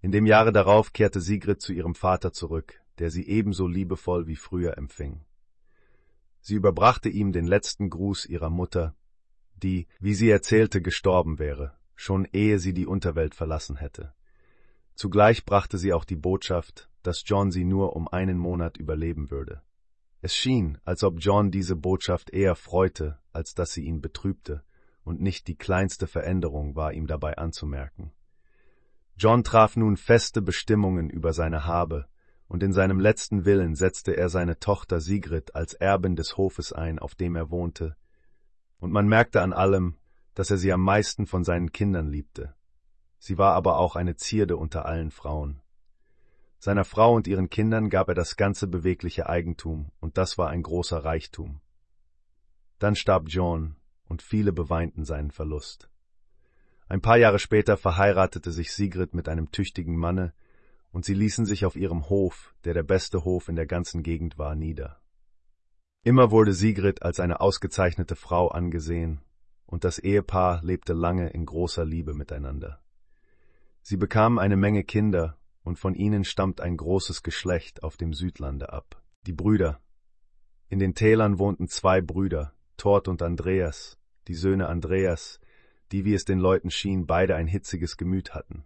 In 0.00 0.12
dem 0.12 0.26
Jahre 0.26 0.52
darauf 0.52 0.92
kehrte 0.92 1.20
Sigrid 1.20 1.60
zu 1.60 1.72
ihrem 1.72 1.96
Vater 1.96 2.32
zurück, 2.32 2.80
der 2.98 3.10
sie 3.10 3.26
ebenso 3.28 3.66
liebevoll 3.66 4.26
wie 4.26 4.36
früher 4.36 4.76
empfing. 4.76 5.24
Sie 6.40 6.54
überbrachte 6.54 7.08
ihm 7.08 7.32
den 7.32 7.46
letzten 7.46 7.90
Gruß 7.90 8.26
ihrer 8.26 8.50
Mutter, 8.50 8.94
die, 9.62 9.86
wie 9.98 10.14
sie 10.14 10.30
erzählte, 10.30 10.80
gestorben 10.80 11.38
wäre, 11.38 11.74
schon 11.94 12.26
ehe 12.32 12.58
sie 12.58 12.72
die 12.72 12.86
Unterwelt 12.86 13.34
verlassen 13.34 13.76
hätte. 13.76 14.14
Zugleich 14.94 15.44
brachte 15.44 15.78
sie 15.78 15.92
auch 15.92 16.04
die 16.04 16.16
Botschaft, 16.16 16.88
dass 17.02 17.22
John 17.26 17.50
sie 17.50 17.64
nur 17.64 17.96
um 17.96 18.08
einen 18.08 18.38
Monat 18.38 18.76
überleben 18.76 19.30
würde. 19.30 19.62
Es 20.20 20.34
schien, 20.34 20.78
als 20.84 21.04
ob 21.04 21.16
John 21.18 21.50
diese 21.50 21.76
Botschaft 21.76 22.30
eher 22.30 22.56
freute, 22.56 23.18
als 23.32 23.54
dass 23.54 23.72
sie 23.72 23.84
ihn 23.84 24.00
betrübte, 24.00 24.64
und 25.04 25.20
nicht 25.20 25.46
die 25.46 25.56
kleinste 25.56 26.06
Veränderung 26.06 26.74
war 26.74 26.92
ihm 26.92 27.06
dabei 27.06 27.38
anzumerken. 27.38 28.12
John 29.16 29.42
traf 29.42 29.76
nun 29.76 29.96
feste 29.96 30.42
Bestimmungen 30.42 31.10
über 31.10 31.32
seine 31.32 31.64
Habe, 31.64 32.08
und 32.48 32.62
in 32.62 32.72
seinem 32.72 32.98
letzten 32.98 33.44
Willen 33.44 33.74
setzte 33.74 34.16
er 34.16 34.30
seine 34.30 34.58
Tochter 34.58 35.00
Sigrid 35.00 35.54
als 35.54 35.74
Erbin 35.74 36.16
des 36.16 36.36
Hofes 36.36 36.72
ein, 36.72 36.98
auf 36.98 37.14
dem 37.14 37.36
er 37.36 37.50
wohnte, 37.50 37.96
und 38.78 38.92
man 38.92 39.06
merkte 39.06 39.42
an 39.42 39.52
allem, 39.52 39.96
dass 40.34 40.50
er 40.50 40.56
sie 40.56 40.72
am 40.72 40.82
meisten 40.82 41.26
von 41.26 41.44
seinen 41.44 41.72
Kindern 41.72 42.08
liebte. 42.08 42.54
Sie 43.18 43.38
war 43.38 43.54
aber 43.54 43.78
auch 43.78 43.96
eine 43.96 44.16
Zierde 44.16 44.56
unter 44.56 44.86
allen 44.86 45.10
Frauen. 45.10 45.60
Seiner 46.60 46.84
Frau 46.84 47.14
und 47.14 47.26
ihren 47.26 47.50
Kindern 47.50 47.90
gab 47.90 48.08
er 48.08 48.14
das 48.14 48.36
ganze 48.36 48.66
bewegliche 48.66 49.28
Eigentum, 49.28 49.90
und 50.00 50.16
das 50.16 50.38
war 50.38 50.48
ein 50.48 50.62
großer 50.62 51.04
Reichtum. 51.04 51.60
Dann 52.78 52.94
starb 52.94 53.24
John, 53.26 53.76
und 54.04 54.22
viele 54.22 54.52
beweinten 54.52 55.04
seinen 55.04 55.30
Verlust. 55.30 55.90
Ein 56.88 57.00
paar 57.00 57.18
Jahre 57.18 57.38
später 57.38 57.76
verheiratete 57.76 58.50
sich 58.50 58.72
Sigrid 58.72 59.14
mit 59.14 59.28
einem 59.28 59.50
tüchtigen 59.50 59.96
Manne, 59.96 60.32
und 60.90 61.04
sie 61.04 61.14
ließen 61.14 61.46
sich 61.46 61.64
auf 61.64 61.76
ihrem 61.76 62.08
Hof, 62.08 62.54
der 62.64 62.74
der 62.74 62.82
beste 62.82 63.24
Hof 63.24 63.48
in 63.48 63.56
der 63.56 63.66
ganzen 63.66 64.02
Gegend 64.02 64.38
war, 64.38 64.54
nieder. 64.54 65.00
Immer 66.02 66.30
wurde 66.30 66.52
Sigrid 66.52 67.02
als 67.02 67.20
eine 67.20 67.40
ausgezeichnete 67.40 68.16
Frau 68.16 68.48
angesehen, 68.48 69.20
und 69.66 69.84
das 69.84 69.98
Ehepaar 69.98 70.62
lebte 70.62 70.94
lange 70.94 71.28
in 71.30 71.44
großer 71.44 71.84
Liebe 71.84 72.14
miteinander. 72.14 72.80
Sie 73.82 73.96
bekamen 73.96 74.38
eine 74.38 74.56
Menge 74.56 74.84
Kinder 74.84 75.36
und 75.62 75.78
von 75.78 75.94
ihnen 75.94 76.24
stammt 76.24 76.60
ein 76.60 76.76
großes 76.76 77.22
Geschlecht 77.22 77.82
auf 77.82 77.96
dem 77.96 78.14
Südlande 78.14 78.72
ab. 78.72 79.02
Die 79.26 79.32
Brüder. 79.32 79.80
In 80.70 80.78
den 80.78 80.94
Tälern 80.94 81.38
wohnten 81.38 81.68
zwei 81.68 82.00
Brüder, 82.00 82.54
Tort 82.78 83.08
und 83.08 83.22
Andreas, 83.22 83.98
die 84.28 84.34
Söhne 84.34 84.68
Andreas, 84.68 85.40
die, 85.92 86.04
wie 86.04 86.14
es 86.14 86.24
den 86.24 86.38
Leuten 86.38 86.70
schien, 86.70 87.06
beide 87.06 87.34
ein 87.34 87.46
hitziges 87.46 87.96
Gemüt 87.96 88.34
hatten. 88.34 88.64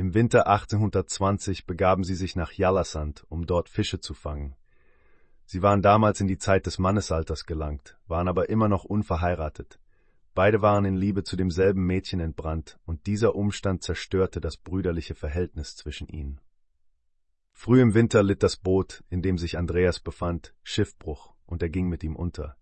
Im 0.00 0.14
Winter 0.14 0.46
1820 0.46 1.66
begaben 1.66 2.04
sie 2.04 2.14
sich 2.14 2.34
nach 2.34 2.52
Jallasand, 2.52 3.26
um 3.28 3.44
dort 3.44 3.68
Fische 3.68 4.00
zu 4.00 4.14
fangen. 4.14 4.56
Sie 5.44 5.60
waren 5.60 5.82
damals 5.82 6.22
in 6.22 6.26
die 6.26 6.38
Zeit 6.38 6.64
des 6.64 6.78
Mannesalters 6.78 7.44
gelangt, 7.44 7.98
waren 8.06 8.26
aber 8.26 8.48
immer 8.48 8.66
noch 8.66 8.84
unverheiratet. 8.84 9.78
Beide 10.32 10.62
waren 10.62 10.86
in 10.86 10.96
Liebe 10.96 11.22
zu 11.22 11.36
demselben 11.36 11.84
Mädchen 11.84 12.18
entbrannt, 12.18 12.78
und 12.86 13.04
dieser 13.06 13.34
Umstand 13.34 13.82
zerstörte 13.82 14.40
das 14.40 14.56
brüderliche 14.56 15.14
Verhältnis 15.14 15.76
zwischen 15.76 16.08
ihnen. 16.08 16.40
Früh 17.52 17.82
im 17.82 17.92
Winter 17.92 18.22
litt 18.22 18.42
das 18.42 18.56
Boot, 18.56 19.04
in 19.10 19.20
dem 19.20 19.36
sich 19.36 19.58
Andreas 19.58 20.00
befand, 20.00 20.54
Schiffbruch, 20.62 21.34
und 21.44 21.60
er 21.60 21.68
ging 21.68 21.90
mit 21.90 22.02
ihm 22.02 22.16
unter. 22.16 22.56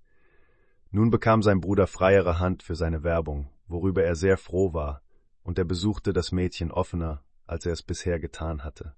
Nun 0.91 1.10
bekam 1.10 1.44
sein 1.44 1.60
Bruder 1.60 1.86
freiere 1.86 2.41
Hand 2.41 2.65
für 2.65 2.75
seine 2.75 3.05
Werbung, 3.05 3.49
worüber 3.68 4.02
er 4.02 4.17
sehr 4.17 4.39
froh 4.39 4.75
war, 4.75 5.02
und 5.44 5.57
er 5.57 5.65
besuchte 5.65 6.12
das 6.12 6.33
Mädchen 6.33 6.73
offener, 6.73 7.23
als 7.49 7.67
er 7.67 7.73
es 7.73 7.83
bisher 7.83 8.20
getan 8.20 8.62
hatte. 8.62 8.94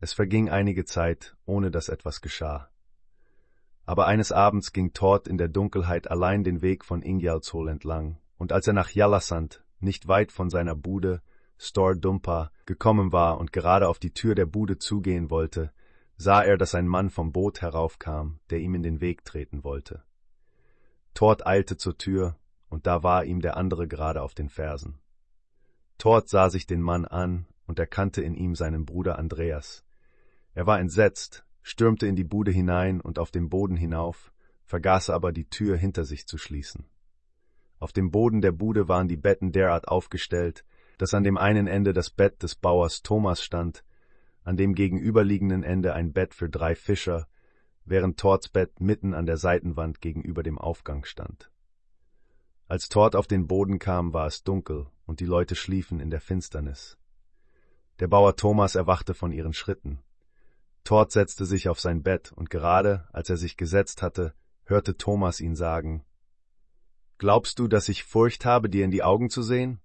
Es 0.00 0.12
verging 0.12 0.50
einige 0.50 0.84
Zeit, 0.84 1.36
ohne 1.46 1.70
dass 1.70 1.88
etwas 1.88 2.20
geschah. 2.20 2.68
Aber 3.86 4.06
eines 4.06 4.32
Abends 4.32 4.72
ging 4.72 4.92
Tord 4.92 5.28
in 5.28 5.38
der 5.38 5.48
Dunkelheit 5.48 6.10
allein 6.10 6.42
den 6.42 6.62
Weg 6.62 6.84
von 6.84 7.02
Ingjaldshol 7.02 7.68
entlang, 7.68 8.18
und 8.38 8.52
als 8.52 8.66
er 8.66 8.72
nach 8.72 8.90
Jallasand, 8.90 9.62
nicht 9.78 10.08
weit 10.08 10.32
von 10.32 10.50
seiner 10.50 10.74
Bude, 10.74 11.22
Stor 11.58 11.94
Dumpa, 11.94 12.50
gekommen 12.66 13.12
war 13.12 13.38
und 13.38 13.52
gerade 13.52 13.88
auf 13.88 13.98
die 13.98 14.12
Tür 14.12 14.34
der 14.34 14.46
Bude 14.46 14.78
zugehen 14.78 15.30
wollte, 15.30 15.72
sah 16.16 16.42
er, 16.42 16.56
dass 16.56 16.74
ein 16.74 16.88
Mann 16.88 17.10
vom 17.10 17.32
Boot 17.32 17.60
heraufkam, 17.60 18.40
der 18.50 18.58
ihm 18.60 18.74
in 18.74 18.82
den 18.82 19.00
Weg 19.00 19.24
treten 19.24 19.64
wollte. 19.64 20.02
Tord 21.12 21.46
eilte 21.46 21.76
zur 21.76 21.96
Tür, 21.96 22.36
und 22.68 22.86
da 22.86 23.02
war 23.02 23.24
ihm 23.24 23.40
der 23.40 23.56
andere 23.56 23.86
gerade 23.86 24.22
auf 24.22 24.34
den 24.34 24.48
Fersen. 24.48 24.98
Tord 25.98 26.28
sah 26.28 26.50
sich 26.50 26.66
den 26.66 26.82
Mann 26.82 27.04
an 27.04 27.46
und 27.66 27.78
erkannte 27.78 28.22
in 28.22 28.34
ihm 28.34 28.54
seinen 28.54 28.84
Bruder 28.84 29.18
Andreas. 29.18 29.84
Er 30.54 30.66
war 30.66 30.78
entsetzt, 30.78 31.44
stürmte 31.62 32.06
in 32.06 32.16
die 32.16 32.24
Bude 32.24 32.50
hinein 32.50 33.00
und 33.00 33.18
auf 33.18 33.30
dem 33.30 33.48
Boden 33.48 33.76
hinauf, 33.76 34.32
vergaß 34.64 35.10
aber 35.10 35.32
die 35.32 35.48
Tür 35.48 35.76
hinter 35.76 36.04
sich 36.04 36.26
zu 36.26 36.38
schließen. 36.38 36.86
Auf 37.78 37.92
dem 37.92 38.10
Boden 38.10 38.40
der 38.40 38.52
Bude 38.52 38.88
waren 38.88 39.08
die 39.08 39.16
Betten 39.16 39.52
derart 39.52 39.88
aufgestellt, 39.88 40.64
dass 40.98 41.14
an 41.14 41.24
dem 41.24 41.36
einen 41.36 41.66
Ende 41.66 41.92
das 41.92 42.10
Bett 42.10 42.42
des 42.42 42.54
Bauers 42.54 43.02
Thomas 43.02 43.42
stand, 43.42 43.84
an 44.44 44.56
dem 44.56 44.74
gegenüberliegenden 44.74 45.62
Ende 45.62 45.94
ein 45.94 46.12
Bett 46.12 46.34
für 46.34 46.48
drei 46.48 46.74
Fischer, 46.74 47.26
während 47.84 48.18
Torts 48.18 48.48
Bett 48.48 48.80
mitten 48.80 49.14
an 49.14 49.26
der 49.26 49.36
Seitenwand 49.36 50.00
gegenüber 50.00 50.42
dem 50.42 50.58
Aufgang 50.58 51.04
stand. 51.04 51.50
Als 52.66 52.88
Tort 52.88 53.14
auf 53.14 53.26
den 53.26 53.46
Boden 53.46 53.78
kam, 53.78 54.14
war 54.14 54.26
es 54.26 54.42
dunkel 54.42 54.86
und 55.06 55.20
die 55.20 55.26
Leute 55.26 55.54
schliefen 55.54 56.00
in 56.00 56.10
der 56.10 56.20
Finsternis. 56.20 56.96
Der 58.00 58.08
Bauer 58.08 58.36
Thomas 58.36 58.74
erwachte 58.74 59.14
von 59.14 59.32
ihren 59.32 59.52
Schritten. 59.52 60.02
Tord 60.82 61.12
setzte 61.12 61.44
sich 61.44 61.68
auf 61.68 61.78
sein 61.78 62.02
Bett, 62.02 62.32
und 62.32 62.50
gerade 62.50 63.06
als 63.12 63.30
er 63.30 63.36
sich 63.36 63.56
gesetzt 63.56 64.02
hatte, 64.02 64.34
hörte 64.64 64.96
Thomas 64.96 65.40
ihn 65.40 65.54
sagen 65.54 66.04
Glaubst 67.18 67.58
du, 67.58 67.68
dass 67.68 67.88
ich 67.88 68.04
Furcht 68.04 68.44
habe, 68.44 68.68
dir 68.68 68.84
in 68.84 68.90
die 68.90 69.02
Augen 69.02 69.30
zu 69.30 69.42
sehen? 69.42 69.80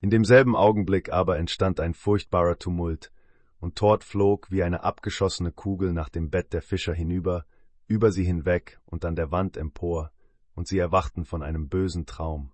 In 0.00 0.10
demselben 0.10 0.56
Augenblick 0.56 1.12
aber 1.12 1.38
entstand 1.38 1.80
ein 1.80 1.94
furchtbarer 1.94 2.58
Tumult, 2.58 3.12
und 3.58 3.76
Tord 3.76 4.04
flog 4.04 4.50
wie 4.50 4.62
eine 4.62 4.82
abgeschossene 4.82 5.52
Kugel 5.52 5.92
nach 5.92 6.08
dem 6.08 6.30
Bett 6.30 6.52
der 6.52 6.62
Fischer 6.62 6.94
hinüber, 6.94 7.44
über 7.86 8.12
sie 8.12 8.24
hinweg 8.24 8.80
und 8.84 9.04
an 9.04 9.16
der 9.16 9.30
Wand 9.30 9.56
empor, 9.56 10.10
und 10.62 10.68
sie 10.68 10.78
erwachten 10.78 11.24
von 11.24 11.42
einem 11.42 11.68
bösen 11.68 12.06
Traum. 12.06 12.52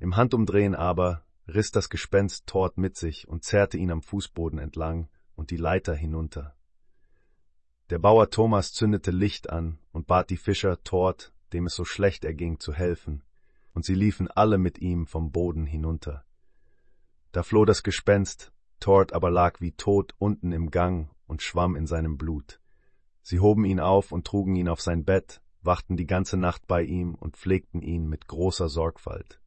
Im 0.00 0.16
Handumdrehen 0.16 0.74
aber 0.74 1.24
riss 1.46 1.70
das 1.70 1.88
Gespenst 1.88 2.48
Tord 2.48 2.78
mit 2.78 2.96
sich 2.96 3.28
und 3.28 3.44
zerrte 3.44 3.76
ihn 3.76 3.92
am 3.92 4.02
Fußboden 4.02 4.58
entlang, 4.58 5.08
und 5.36 5.52
die 5.52 5.56
Leiter 5.56 5.94
hinunter. 5.94 6.56
Der 7.90 8.00
Bauer 8.00 8.28
Thomas 8.30 8.72
zündete 8.72 9.12
Licht 9.12 9.50
an 9.50 9.78
und 9.92 10.08
bat 10.08 10.30
die 10.30 10.36
Fischer 10.36 10.82
Tord, 10.82 11.32
dem 11.52 11.66
es 11.66 11.76
so 11.76 11.84
schlecht 11.84 12.24
erging, 12.24 12.58
zu 12.58 12.72
helfen, 12.72 13.22
und 13.72 13.84
sie 13.84 13.94
liefen 13.94 14.26
alle 14.26 14.58
mit 14.58 14.80
ihm 14.80 15.06
vom 15.06 15.30
Boden 15.30 15.64
hinunter. 15.64 16.24
Da 17.30 17.44
floh 17.44 17.64
das 17.64 17.84
Gespenst, 17.84 18.52
Tord 18.80 19.12
aber 19.12 19.30
lag 19.30 19.60
wie 19.60 19.70
tot 19.70 20.16
unten 20.18 20.50
im 20.50 20.72
Gang 20.72 21.08
und 21.28 21.40
schwamm 21.40 21.76
in 21.76 21.86
seinem 21.86 22.18
Blut. 22.18 22.60
Sie 23.22 23.38
hoben 23.38 23.64
ihn 23.64 23.78
auf 23.78 24.10
und 24.10 24.26
trugen 24.26 24.56
ihn 24.56 24.68
auf 24.68 24.80
sein 24.80 25.04
Bett, 25.04 25.40
wachten 25.66 25.96
die 25.96 26.06
ganze 26.06 26.36
Nacht 26.36 26.66
bei 26.66 26.82
ihm 26.82 27.14
und 27.14 27.36
pflegten 27.36 27.82
ihn 27.82 28.08
mit 28.08 28.26
großer 28.28 28.68
Sorgfalt. 28.68 29.40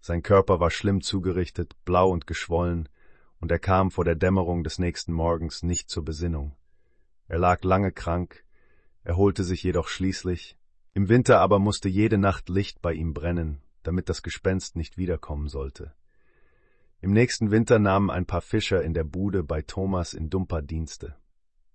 Sein 0.00 0.22
Körper 0.22 0.60
war 0.60 0.70
schlimm 0.70 1.00
zugerichtet, 1.00 1.76
blau 1.84 2.10
und 2.10 2.26
geschwollen, 2.26 2.88
und 3.40 3.50
er 3.50 3.58
kam 3.58 3.90
vor 3.90 4.04
der 4.04 4.16
Dämmerung 4.16 4.64
des 4.64 4.78
nächsten 4.78 5.12
Morgens 5.12 5.62
nicht 5.62 5.88
zur 5.88 6.04
Besinnung. 6.04 6.56
Er 7.28 7.38
lag 7.38 7.62
lange 7.64 7.92
krank, 7.92 8.44
erholte 9.02 9.44
sich 9.44 9.62
jedoch 9.62 9.88
schließlich, 9.88 10.58
im 10.92 11.08
Winter 11.08 11.40
aber 11.40 11.58
musste 11.58 11.88
jede 11.88 12.18
Nacht 12.18 12.48
Licht 12.48 12.82
bei 12.82 12.92
ihm 12.92 13.14
brennen, 13.14 13.62
damit 13.82 14.08
das 14.08 14.22
Gespenst 14.22 14.76
nicht 14.76 14.98
wiederkommen 14.98 15.48
sollte. 15.48 15.94
Im 17.00 17.12
nächsten 17.12 17.50
Winter 17.50 17.78
nahmen 17.78 18.10
ein 18.10 18.26
paar 18.26 18.40
Fischer 18.40 18.82
in 18.82 18.94
der 18.94 19.04
Bude 19.04 19.42
bei 19.42 19.62
Thomas 19.62 20.14
in 20.14 20.30
Dumper 20.30 20.62
Dienste. 20.62 21.16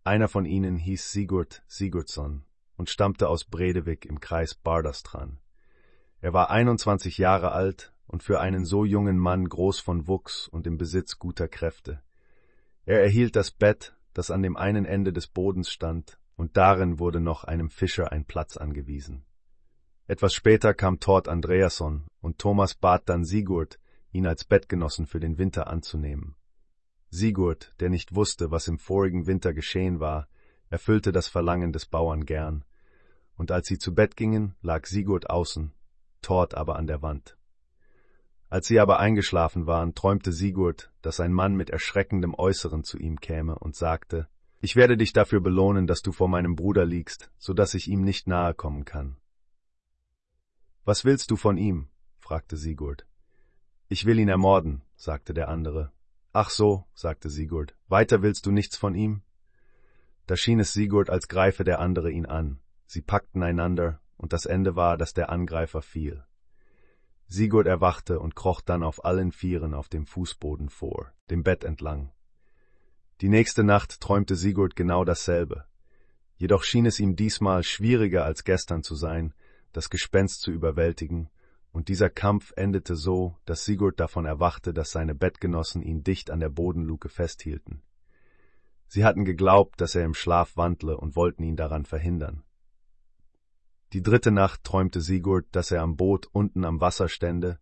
Einer 0.03 0.27
von 0.27 0.45
ihnen 0.45 0.77
hieß 0.77 1.11
Sigurd 1.11 1.63
Sigurdsson 1.67 2.45
und 2.79 2.89
stammte 2.89 3.27
aus 3.27 3.43
Bredewig 3.43 4.05
im 4.05 4.21
Kreis 4.21 4.55
Bardastran. 4.55 5.37
Er 6.21 6.31
war 6.31 6.49
21 6.49 7.17
Jahre 7.17 7.51
alt 7.51 7.93
und 8.07 8.23
für 8.23 8.39
einen 8.39 8.63
so 8.63 8.85
jungen 8.85 9.17
Mann 9.17 9.49
groß 9.49 9.81
von 9.81 10.07
Wuchs 10.07 10.47
und 10.47 10.65
im 10.65 10.77
Besitz 10.77 11.19
guter 11.19 11.49
Kräfte. 11.49 12.01
Er 12.85 13.01
erhielt 13.01 13.35
das 13.35 13.51
Bett, 13.51 13.97
das 14.13 14.31
an 14.31 14.41
dem 14.41 14.55
einen 14.55 14.85
Ende 14.85 15.11
des 15.11 15.27
Bodens 15.27 15.69
stand, 15.69 16.19
und 16.37 16.55
darin 16.55 16.99
wurde 16.99 17.19
noch 17.19 17.43
einem 17.43 17.69
Fischer 17.69 18.13
ein 18.13 18.23
Platz 18.23 18.55
angewiesen. 18.55 19.25
Etwas 20.07 20.33
später 20.33 20.73
kam 20.73 21.01
Tord 21.01 21.27
Andreasson, 21.27 22.07
und 22.21 22.39
Thomas 22.39 22.75
bat 22.75 23.09
dann 23.09 23.25
Sigurd, 23.25 23.77
ihn 24.13 24.25
als 24.25 24.45
Bettgenossen 24.45 25.05
für 25.05 25.19
den 25.19 25.37
Winter 25.37 25.67
anzunehmen. 25.67 26.35
Sigurd, 27.09 27.75
der 27.81 27.89
nicht 27.89 28.15
wusste, 28.15 28.51
was 28.51 28.69
im 28.69 28.79
vorigen 28.79 29.27
Winter 29.27 29.53
geschehen 29.53 29.99
war, 29.99 30.29
erfüllte 30.69 31.11
das 31.11 31.27
Verlangen 31.27 31.73
des 31.73 31.85
Bauern 31.85 32.25
gern, 32.25 32.63
und 33.39 33.51
als 33.51 33.67
sie 33.67 33.77
zu 33.77 33.95
Bett 33.95 34.17
gingen, 34.17 34.53
lag 34.61 34.85
Sigurd 34.85 35.29
außen, 35.29 35.71
Tord 36.21 36.55
aber 36.55 36.75
an 36.75 36.87
der 36.87 37.01
Wand. 37.01 37.37
Als 38.49 38.67
sie 38.67 38.79
aber 38.81 38.99
eingeschlafen 38.99 39.65
waren, 39.65 39.95
träumte 39.95 40.33
Sigurd, 40.33 40.91
dass 41.01 41.21
ein 41.21 41.31
Mann 41.31 41.55
mit 41.55 41.69
erschreckendem 41.69 42.35
Äußeren 42.35 42.83
zu 42.83 42.97
ihm 42.97 43.21
käme 43.21 43.57
und 43.57 43.77
sagte, 43.77 44.27
Ich 44.59 44.75
werde 44.75 44.97
dich 44.97 45.13
dafür 45.13 45.39
belohnen, 45.39 45.87
dass 45.87 46.01
du 46.01 46.11
vor 46.11 46.27
meinem 46.27 46.57
Bruder 46.57 46.85
liegst, 46.85 47.31
so 47.37 47.53
dass 47.53 47.75
ich 47.75 47.87
ihm 47.87 48.01
nicht 48.01 48.27
nahe 48.27 48.53
kommen 48.53 48.83
kann. 48.83 49.15
Was 50.83 51.05
willst 51.05 51.31
du 51.31 51.37
von 51.37 51.57
ihm? 51.57 51.87
fragte 52.17 52.57
Sigurd. 52.57 53.07
Ich 53.87 54.05
will 54.05 54.19
ihn 54.19 54.29
ermorden, 54.29 54.81
sagte 54.97 55.33
der 55.33 55.47
andere. 55.47 55.93
Ach 56.33 56.49
so, 56.49 56.83
sagte 56.93 57.29
Sigurd, 57.29 57.73
weiter 57.87 58.21
willst 58.21 58.45
du 58.45 58.51
nichts 58.51 58.75
von 58.75 58.95
ihm? 58.95 59.21
Da 60.25 60.35
schien 60.35 60.59
es 60.59 60.73
Sigurd, 60.73 61.09
als 61.09 61.29
greife 61.29 61.63
der 61.63 61.79
andere 61.79 62.11
ihn 62.11 62.25
an. 62.25 62.59
Sie 62.91 63.03
packten 63.03 63.43
einander, 63.43 64.01
und 64.17 64.33
das 64.33 64.47
Ende 64.47 64.75
war, 64.75 64.97
dass 64.97 65.13
der 65.13 65.29
Angreifer 65.29 65.83
fiel. 65.83 66.23
Sigurd 67.27 67.67
erwachte 67.67 68.19
und 68.19 68.35
kroch 68.35 68.61
dann 68.61 68.81
auf 68.81 69.05
allen 69.05 69.31
Vieren 69.31 69.75
auf 69.75 69.89
dem 69.89 70.07
Fußboden 70.07 70.69
vor, 70.69 71.13
dem 71.29 71.43
Bett 71.43 71.63
entlang. 71.63 72.11
Die 73.21 73.29
nächste 73.29 73.63
Nacht 73.63 74.01
träumte 74.01 74.35
Sigurd 74.35 74.75
genau 74.75 75.05
dasselbe. 75.05 75.65
Jedoch 76.35 76.63
schien 76.63 76.87
es 76.87 76.99
ihm 76.99 77.15
diesmal 77.15 77.61
schwieriger 77.61 78.25
als 78.25 78.43
gestern 78.43 78.81
zu 78.81 78.95
sein, 78.95 79.35
das 79.71 79.91
Gespenst 79.91 80.41
zu 80.41 80.49
überwältigen, 80.49 81.29
und 81.71 81.89
dieser 81.89 82.09
Kampf 82.09 82.53
endete 82.55 82.95
so, 82.95 83.37
dass 83.45 83.65
Sigurd 83.65 83.99
davon 83.99 84.25
erwachte, 84.25 84.73
dass 84.73 84.89
seine 84.89 85.13
Bettgenossen 85.13 85.83
ihn 85.83 86.03
dicht 86.03 86.31
an 86.31 86.39
der 86.39 86.49
Bodenluke 86.49 87.09
festhielten. 87.09 87.83
Sie 88.87 89.05
hatten 89.05 89.25
geglaubt, 89.25 89.79
dass 89.79 89.93
er 89.93 90.05
im 90.05 90.15
Schlaf 90.15 90.57
wandle 90.57 90.97
und 90.97 91.15
wollten 91.15 91.43
ihn 91.43 91.55
daran 91.55 91.85
verhindern. 91.85 92.41
Die 93.93 94.03
dritte 94.03 94.29
Nacht 94.29 94.63
träumte 94.63 95.01
Sigurd, 95.01 95.47
dass 95.51 95.71
er 95.71 95.81
am 95.81 95.95
Boot 95.95 96.27
unten 96.31 96.63
am 96.63 96.79
Wasser 96.79 97.09
stände 97.09 97.59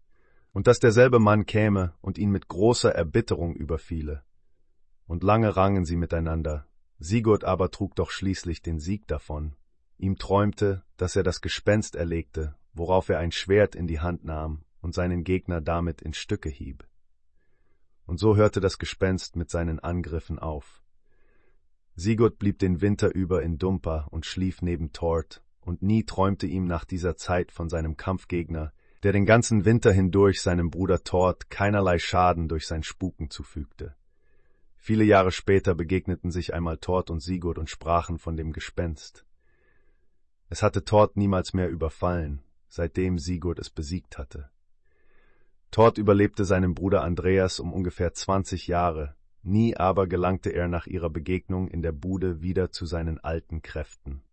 und 0.52 0.68
dass 0.68 0.80
derselbe 0.80 1.20
Mann 1.20 1.46
käme 1.46 1.94
und 2.02 2.18
ihn 2.18 2.32
mit 2.32 2.48
großer 2.48 2.94
Erbitterung 2.94 3.56
überfiele. 3.56 4.24
Und 5.06 5.24
lange 5.24 5.56
rangen 5.56 5.86
sie 5.86 5.96
miteinander. 5.96 6.68
Sigurd 7.00 7.46
aber 7.46 7.72
trug 7.72 7.96
doch 7.96 8.12
schließlich 8.12 8.62
den 8.62 8.80
Sieg 8.80 9.08
davon. 9.08 9.56
Ihm 9.98 10.18
träumte, 10.18 10.84
dass 10.98 11.16
er 11.16 11.24
das 11.24 11.42
Gespenst 11.42 11.96
erlegte, 11.96 12.56
worauf 12.74 13.08
er 13.08 13.20
ein 13.20 13.32
Schwert 13.32 13.76
in 13.76 13.88
die 13.88 14.00
Hand 14.02 14.26
nahm 14.26 14.64
und 14.82 14.94
seinen 14.94 15.24
Gegner 15.24 15.62
damit 15.62 16.02
in 16.02 16.14
Stücke 16.14 16.50
hieb. 16.50 16.86
Und 18.06 18.20
so 18.20 18.36
hörte 18.36 18.60
das 18.60 18.78
Gespenst 18.78 19.36
mit 19.36 19.50
seinen 19.50 19.80
Angriffen 19.80 20.40
auf. 20.40 20.84
Sigurd 21.96 22.38
blieb 22.38 22.60
den 22.60 22.82
Winter 22.82 23.14
über 23.14 23.44
in 23.44 23.58
Dumpa 23.58 24.08
und 24.12 24.26
schlief 24.26 24.62
neben 24.62 24.92
Thord, 24.92 25.44
und 25.68 25.82
nie 25.82 26.04
träumte 26.04 26.48
ihm 26.48 26.66
nach 26.66 26.86
dieser 26.86 27.16
Zeit 27.18 27.52
von 27.52 27.70
seinem 27.70 27.98
Kampfgegner, 27.98 28.74
der 29.04 29.12
den 29.12 29.26
ganzen 29.26 29.66
Winter 29.66 29.92
hindurch 29.92 30.42
seinem 30.42 30.70
Bruder 30.70 31.04
Thord 31.04 31.50
keinerlei 31.50 32.00
Schaden 32.00 32.48
durch 32.48 32.68
sein 32.68 32.84
Spuken 32.84 33.30
zufügte. 33.30 33.96
Viele 34.76 35.04
Jahre 35.04 35.32
später 35.32 35.76
begegneten 35.76 36.32
sich 36.32 36.54
einmal 36.54 36.78
Thord 36.78 37.10
und 37.10 37.20
Sigurd 37.20 37.58
und 37.58 37.70
sprachen 37.70 38.18
von 38.18 38.38
dem 38.38 38.54
Gespenst. 38.54 39.26
Es 40.50 40.64
hatte 40.64 40.84
Thord 40.86 41.18
niemals 41.18 41.54
mehr 41.54 41.70
überfallen, 41.70 42.42
seitdem 42.70 43.20
Sigurd 43.20 43.60
es 43.60 43.70
besiegt 43.70 44.18
hatte. 44.18 44.50
Thord 45.72 45.98
überlebte 45.98 46.46
seinen 46.46 46.74
Bruder 46.74 47.04
Andreas 47.04 47.60
um 47.60 47.74
ungefähr 47.74 48.14
zwanzig 48.14 48.68
Jahre, 48.68 49.16
nie 49.44 49.76
aber 49.76 50.08
gelangte 50.08 50.52
er 50.52 50.70
nach 50.70 50.88
ihrer 50.88 51.10
Begegnung 51.10 51.68
in 51.68 51.82
der 51.82 51.92
Bude 51.92 52.42
wieder 52.42 52.72
zu 52.72 52.86
seinen 52.86 53.20
alten 53.20 53.62
Kräften. 53.62 54.24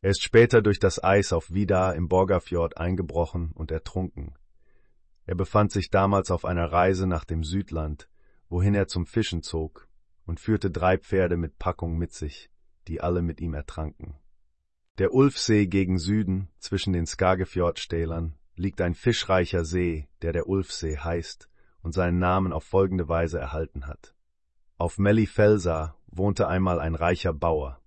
Er 0.00 0.10
ist 0.10 0.22
später 0.22 0.62
durch 0.62 0.78
das 0.78 1.02
Eis 1.02 1.32
auf 1.32 1.52
Vidar 1.52 1.96
im 1.96 2.08
Borgafjord 2.08 2.78
eingebrochen 2.78 3.50
und 3.52 3.72
ertrunken. 3.72 4.34
Er 5.26 5.34
befand 5.34 5.72
sich 5.72 5.90
damals 5.90 6.30
auf 6.30 6.44
einer 6.44 6.70
Reise 6.70 7.06
nach 7.06 7.24
dem 7.24 7.42
Südland, 7.42 8.08
wohin 8.48 8.74
er 8.74 8.86
zum 8.86 9.06
Fischen 9.06 9.42
zog, 9.42 9.88
und 10.24 10.40
führte 10.40 10.70
drei 10.70 10.98
Pferde 10.98 11.36
mit 11.36 11.58
Packung 11.58 11.98
mit 11.98 12.12
sich, 12.12 12.50
die 12.86 13.00
alle 13.00 13.22
mit 13.22 13.40
ihm 13.40 13.54
ertranken. 13.54 14.14
Der 14.98 15.12
Ulfsee 15.12 15.66
gegen 15.66 15.98
Süden, 15.98 16.48
zwischen 16.58 16.92
den 16.92 17.06
Skagefjordstälern, 17.06 18.34
liegt 18.56 18.80
ein 18.80 18.94
fischreicher 18.94 19.64
See, 19.64 20.08
der 20.22 20.32
der 20.32 20.48
Ulfsee 20.48 20.96
heißt 20.96 21.48
und 21.82 21.92
seinen 21.92 22.18
Namen 22.18 22.52
auf 22.52 22.64
folgende 22.64 23.08
Weise 23.08 23.38
erhalten 23.38 23.86
hat. 23.86 24.14
Auf 24.76 24.98
Mellifelsa 24.98 25.96
wohnte 26.06 26.48
einmal 26.48 26.80
ein 26.80 26.94
reicher 26.94 27.32
Bauer. 27.32 27.80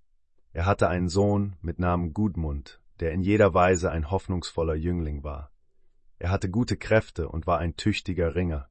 Er 0.53 0.65
hatte 0.65 0.89
einen 0.89 1.07
Sohn 1.07 1.55
mit 1.61 1.79
Namen 1.79 2.13
Gudmund, 2.13 2.81
der 2.99 3.13
in 3.13 3.21
jeder 3.21 3.53
Weise 3.53 3.89
ein 3.89 4.11
hoffnungsvoller 4.11 4.75
Jüngling 4.75 5.23
war. 5.23 5.51
Er 6.19 6.29
hatte 6.29 6.49
gute 6.49 6.77
Kräfte 6.77 7.29
und 7.29 7.47
war 7.47 7.59
ein 7.59 7.77
tüchtiger 7.77 8.35
Ringer. 8.35 8.67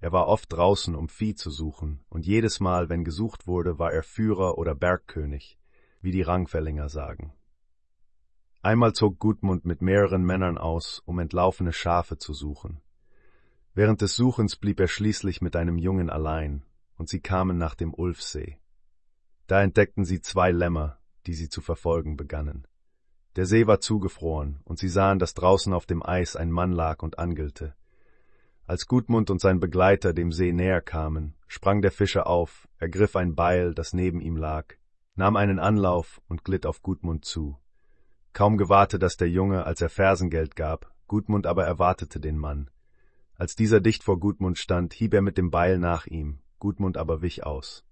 Er 0.00 0.10
war 0.10 0.26
oft 0.26 0.52
draußen, 0.52 0.96
um 0.96 1.08
Vieh 1.08 1.34
zu 1.34 1.50
suchen, 1.50 2.00
und 2.08 2.26
jedes 2.26 2.58
Mal, 2.60 2.88
wenn 2.88 3.04
gesucht 3.04 3.46
wurde, 3.46 3.78
war 3.78 3.92
er 3.92 4.02
Führer 4.02 4.58
oder 4.58 4.74
Bergkönig, 4.74 5.58
wie 6.00 6.10
die 6.10 6.22
Rangfellinger 6.22 6.88
sagen. 6.88 7.32
Einmal 8.62 8.94
zog 8.94 9.18
Gudmund 9.18 9.64
mit 9.64 9.82
mehreren 9.82 10.24
Männern 10.24 10.56
aus, 10.56 11.02
um 11.04 11.18
entlaufene 11.18 11.72
Schafe 11.72 12.16
zu 12.16 12.32
suchen. 12.32 12.80
Während 13.74 14.00
des 14.00 14.16
Suchens 14.16 14.56
blieb 14.56 14.80
er 14.80 14.88
schließlich 14.88 15.40
mit 15.40 15.56
einem 15.56 15.78
Jungen 15.78 16.10
allein, 16.10 16.64
und 16.96 17.08
sie 17.08 17.20
kamen 17.20 17.58
nach 17.58 17.74
dem 17.74 17.92
Ulfsee. 17.92 18.58
Da 19.46 19.62
entdeckten 19.62 20.04
sie 20.04 20.20
zwei 20.20 20.50
Lämmer, 20.50 20.98
die 21.26 21.34
sie 21.34 21.48
zu 21.48 21.60
verfolgen 21.60 22.16
begannen. 22.16 22.66
Der 23.36 23.46
See 23.46 23.66
war 23.66 23.80
zugefroren, 23.80 24.60
und 24.64 24.78
sie 24.78 24.88
sahen, 24.88 25.18
dass 25.18 25.34
draußen 25.34 25.72
auf 25.72 25.86
dem 25.86 26.04
Eis 26.04 26.36
ein 26.36 26.50
Mann 26.50 26.72
lag 26.72 27.02
und 27.02 27.18
angelte. 27.18 27.74
Als 28.66 28.86
Gudmund 28.86 29.30
und 29.30 29.40
sein 29.40 29.58
Begleiter 29.58 30.12
dem 30.12 30.32
See 30.32 30.52
näher 30.52 30.80
kamen, 30.80 31.34
sprang 31.48 31.82
der 31.82 31.92
Fischer 31.92 32.26
auf, 32.26 32.68
ergriff 32.78 33.16
ein 33.16 33.34
Beil, 33.34 33.74
das 33.74 33.92
neben 33.92 34.20
ihm 34.20 34.36
lag, 34.36 34.74
nahm 35.14 35.36
einen 35.36 35.58
Anlauf 35.58 36.20
und 36.28 36.44
glitt 36.44 36.66
auf 36.66 36.82
Gudmund 36.82 37.24
zu. 37.24 37.58
Kaum 38.32 38.56
gewahrte 38.56 38.98
das 38.98 39.16
der 39.16 39.28
Junge, 39.28 39.64
als 39.64 39.80
er 39.80 39.90
Fersengeld 39.90 40.56
gab, 40.56 40.94
Gudmund 41.06 41.46
aber 41.46 41.64
erwartete 41.64 42.20
den 42.20 42.38
Mann. 42.38 42.70
Als 43.34 43.56
dieser 43.56 43.80
dicht 43.80 44.04
vor 44.04 44.20
Gudmund 44.20 44.58
stand, 44.58 44.94
hieb 44.94 45.14
er 45.14 45.22
mit 45.22 45.36
dem 45.36 45.50
Beil 45.50 45.78
nach 45.78 46.06
ihm, 46.06 46.38
Gudmund 46.58 46.96
aber 46.96 47.22
wich 47.22 47.44
aus. 47.44 47.84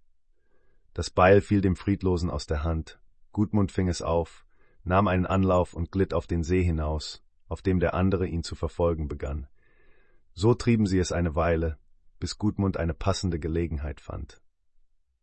Das 0.94 1.10
Beil 1.10 1.40
fiel 1.40 1.60
dem 1.60 1.76
Friedlosen 1.76 2.30
aus 2.30 2.46
der 2.46 2.62
Hand, 2.62 3.00
Gudmund 3.32 3.72
fing 3.72 3.88
es 3.88 4.02
auf, 4.02 4.44
nahm 4.84 5.08
einen 5.08 5.26
Anlauf 5.26 5.74
und 5.74 5.92
glitt 5.92 6.14
auf 6.14 6.26
den 6.26 6.42
See 6.42 6.62
hinaus, 6.62 7.22
auf 7.48 7.62
dem 7.62 7.80
der 7.80 7.94
andere 7.94 8.26
ihn 8.26 8.42
zu 8.42 8.54
verfolgen 8.54 9.08
begann. 9.08 9.46
So 10.32 10.54
trieben 10.54 10.86
sie 10.86 10.98
es 10.98 11.12
eine 11.12 11.34
Weile, 11.34 11.78
bis 12.18 12.38
Gudmund 12.38 12.76
eine 12.76 12.94
passende 12.94 13.38
Gelegenheit 13.38 14.00
fand. 14.00 14.40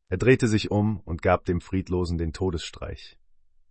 Er 0.09 0.17
drehte 0.17 0.47
sich 0.47 0.71
um 0.71 1.01
und 1.01 1.21
gab 1.21 1.45
dem 1.45 1.59
Friedlosen 1.59 2.17
den 2.17 2.33
Todesstreich. 2.33 3.17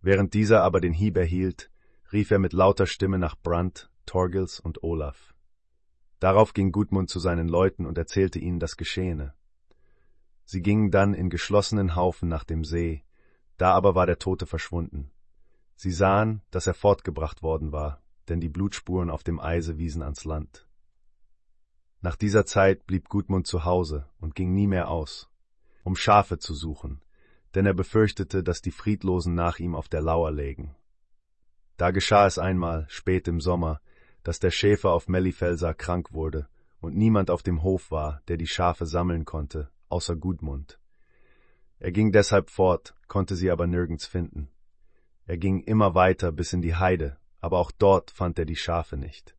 Während 0.01 0.33
dieser 0.33 0.63
aber 0.63 0.81
den 0.81 0.93
Hieb 0.93 1.17
erhielt, 1.17 1.71
rief 2.13 2.31
er 2.31 2.39
mit 2.39 2.53
lauter 2.53 2.85
Stimme 2.85 3.17
nach 3.17 3.35
Brand, 3.35 3.89
Torgils 4.05 4.59
und 4.59 4.83
Olaf. 4.83 5.33
Darauf 6.19 6.53
ging 6.53 6.71
Gudmund 6.71 7.09
zu 7.09 7.19
seinen 7.19 7.47
Leuten 7.47 7.85
und 7.85 7.97
erzählte 7.97 8.39
ihnen 8.39 8.59
das 8.59 8.77
Geschehene. 8.77 9.33
Sie 10.45 10.61
gingen 10.61 10.91
dann 10.91 11.13
in 11.13 11.29
geschlossenen 11.29 11.95
Haufen 11.95 12.29
nach 12.29 12.43
dem 12.43 12.63
See, 12.63 13.03
da 13.57 13.73
aber 13.73 13.95
war 13.95 14.05
der 14.05 14.19
Tote 14.19 14.45
verschwunden. 14.45 15.11
Sie 15.75 15.91
sahen, 15.91 16.41
dass 16.51 16.67
er 16.67 16.73
fortgebracht 16.73 17.43
worden 17.43 17.71
war, 17.71 18.01
denn 18.29 18.39
die 18.39 18.49
Blutspuren 18.49 19.09
auf 19.09 19.23
dem 19.23 19.39
Eise 19.39 19.77
wiesen 19.77 20.01
ans 20.01 20.25
Land. 20.25 20.67
Nach 22.01 22.15
dieser 22.15 22.45
Zeit 22.45 22.85
blieb 22.85 23.09
Gudmund 23.09 23.47
zu 23.47 23.65
Hause 23.65 24.07
und 24.19 24.35
ging 24.35 24.53
nie 24.53 24.67
mehr 24.67 24.89
aus, 24.89 25.29
um 25.83 25.95
Schafe 25.95 26.37
zu 26.37 26.53
suchen, 26.53 27.01
denn 27.55 27.65
er 27.65 27.73
befürchtete, 27.73 28.43
dass 28.43 28.61
die 28.61 28.71
Friedlosen 28.71 29.33
nach 29.33 29.59
ihm 29.59 29.75
auf 29.75 29.89
der 29.89 30.01
Lauer 30.01 30.31
lägen. 30.31 30.75
Da 31.77 31.91
geschah 31.91 32.25
es 32.25 32.39
einmal, 32.39 32.85
spät 32.89 33.27
im 33.27 33.39
Sommer, 33.39 33.81
dass 34.23 34.39
der 34.39 34.51
Schäfer 34.51 34.91
auf 34.91 35.07
Mellifelser 35.07 35.73
krank 35.73 36.11
wurde 36.11 36.47
und 36.79 36.95
niemand 36.95 37.31
auf 37.31 37.43
dem 37.43 37.63
Hof 37.63 37.91
war, 37.91 38.21
der 38.27 38.37
die 38.37 38.47
Schafe 38.47 38.85
sammeln 38.85 39.25
konnte, 39.25 39.69
außer 39.89 40.15
Gudmund. 40.15 40.79
Er 41.79 41.91
ging 41.91 42.11
deshalb 42.11 42.49
fort, 42.49 42.95
konnte 43.07 43.35
sie 43.35 43.51
aber 43.51 43.67
nirgends 43.67 44.05
finden. 44.05 44.49
Er 45.25 45.37
ging 45.37 45.59
immer 45.61 45.93
weiter 45.93 46.31
bis 46.31 46.53
in 46.53 46.61
die 46.61 46.75
Heide, 46.75 47.17
aber 47.39 47.59
auch 47.59 47.71
dort 47.71 48.11
fand 48.11 48.39
er 48.39 48.45
die 48.45 48.55
Schafe 48.55 48.97
nicht. 48.97 49.35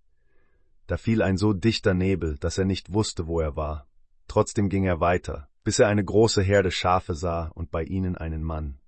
Da 0.87 0.97
fiel 0.97 1.23
ein 1.23 1.37
so 1.37 1.53
dichter 1.53 1.95
Nebel, 1.95 2.37
dass 2.39 2.59
er 2.59 2.65
nicht 2.65 2.93
wusste, 2.93 3.27
wo 3.27 3.41
er 3.41 3.57
war. 3.57 3.87
Trotzdem 4.27 4.69
ging 4.69 4.85
er 4.85 5.01
weiter, 5.01 5.49
bis 5.65 5.79
er 5.79 5.89
eine 5.89 6.05
große 6.05 6.43
Herde 6.43 6.71
Schafe 6.71 7.15
sah 7.15 7.49
und 7.49 7.71
bei 7.71 7.83
ihnen 7.83 8.17
einen 8.17 8.43
Mann. 8.43 8.79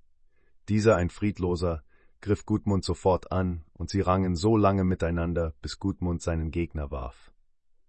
Dieser, 0.68 0.96
ein 0.96 1.10
Friedloser, 1.10 1.82
griff 2.20 2.46
Gudmund 2.46 2.84
sofort 2.84 3.32
an, 3.32 3.64
und 3.72 3.90
sie 3.90 4.00
rangen 4.00 4.36
so 4.36 4.56
lange 4.56 4.84
miteinander, 4.84 5.54
bis 5.62 5.78
Gudmund 5.78 6.22
seinen 6.22 6.50
Gegner 6.50 6.90
warf. 6.90 7.32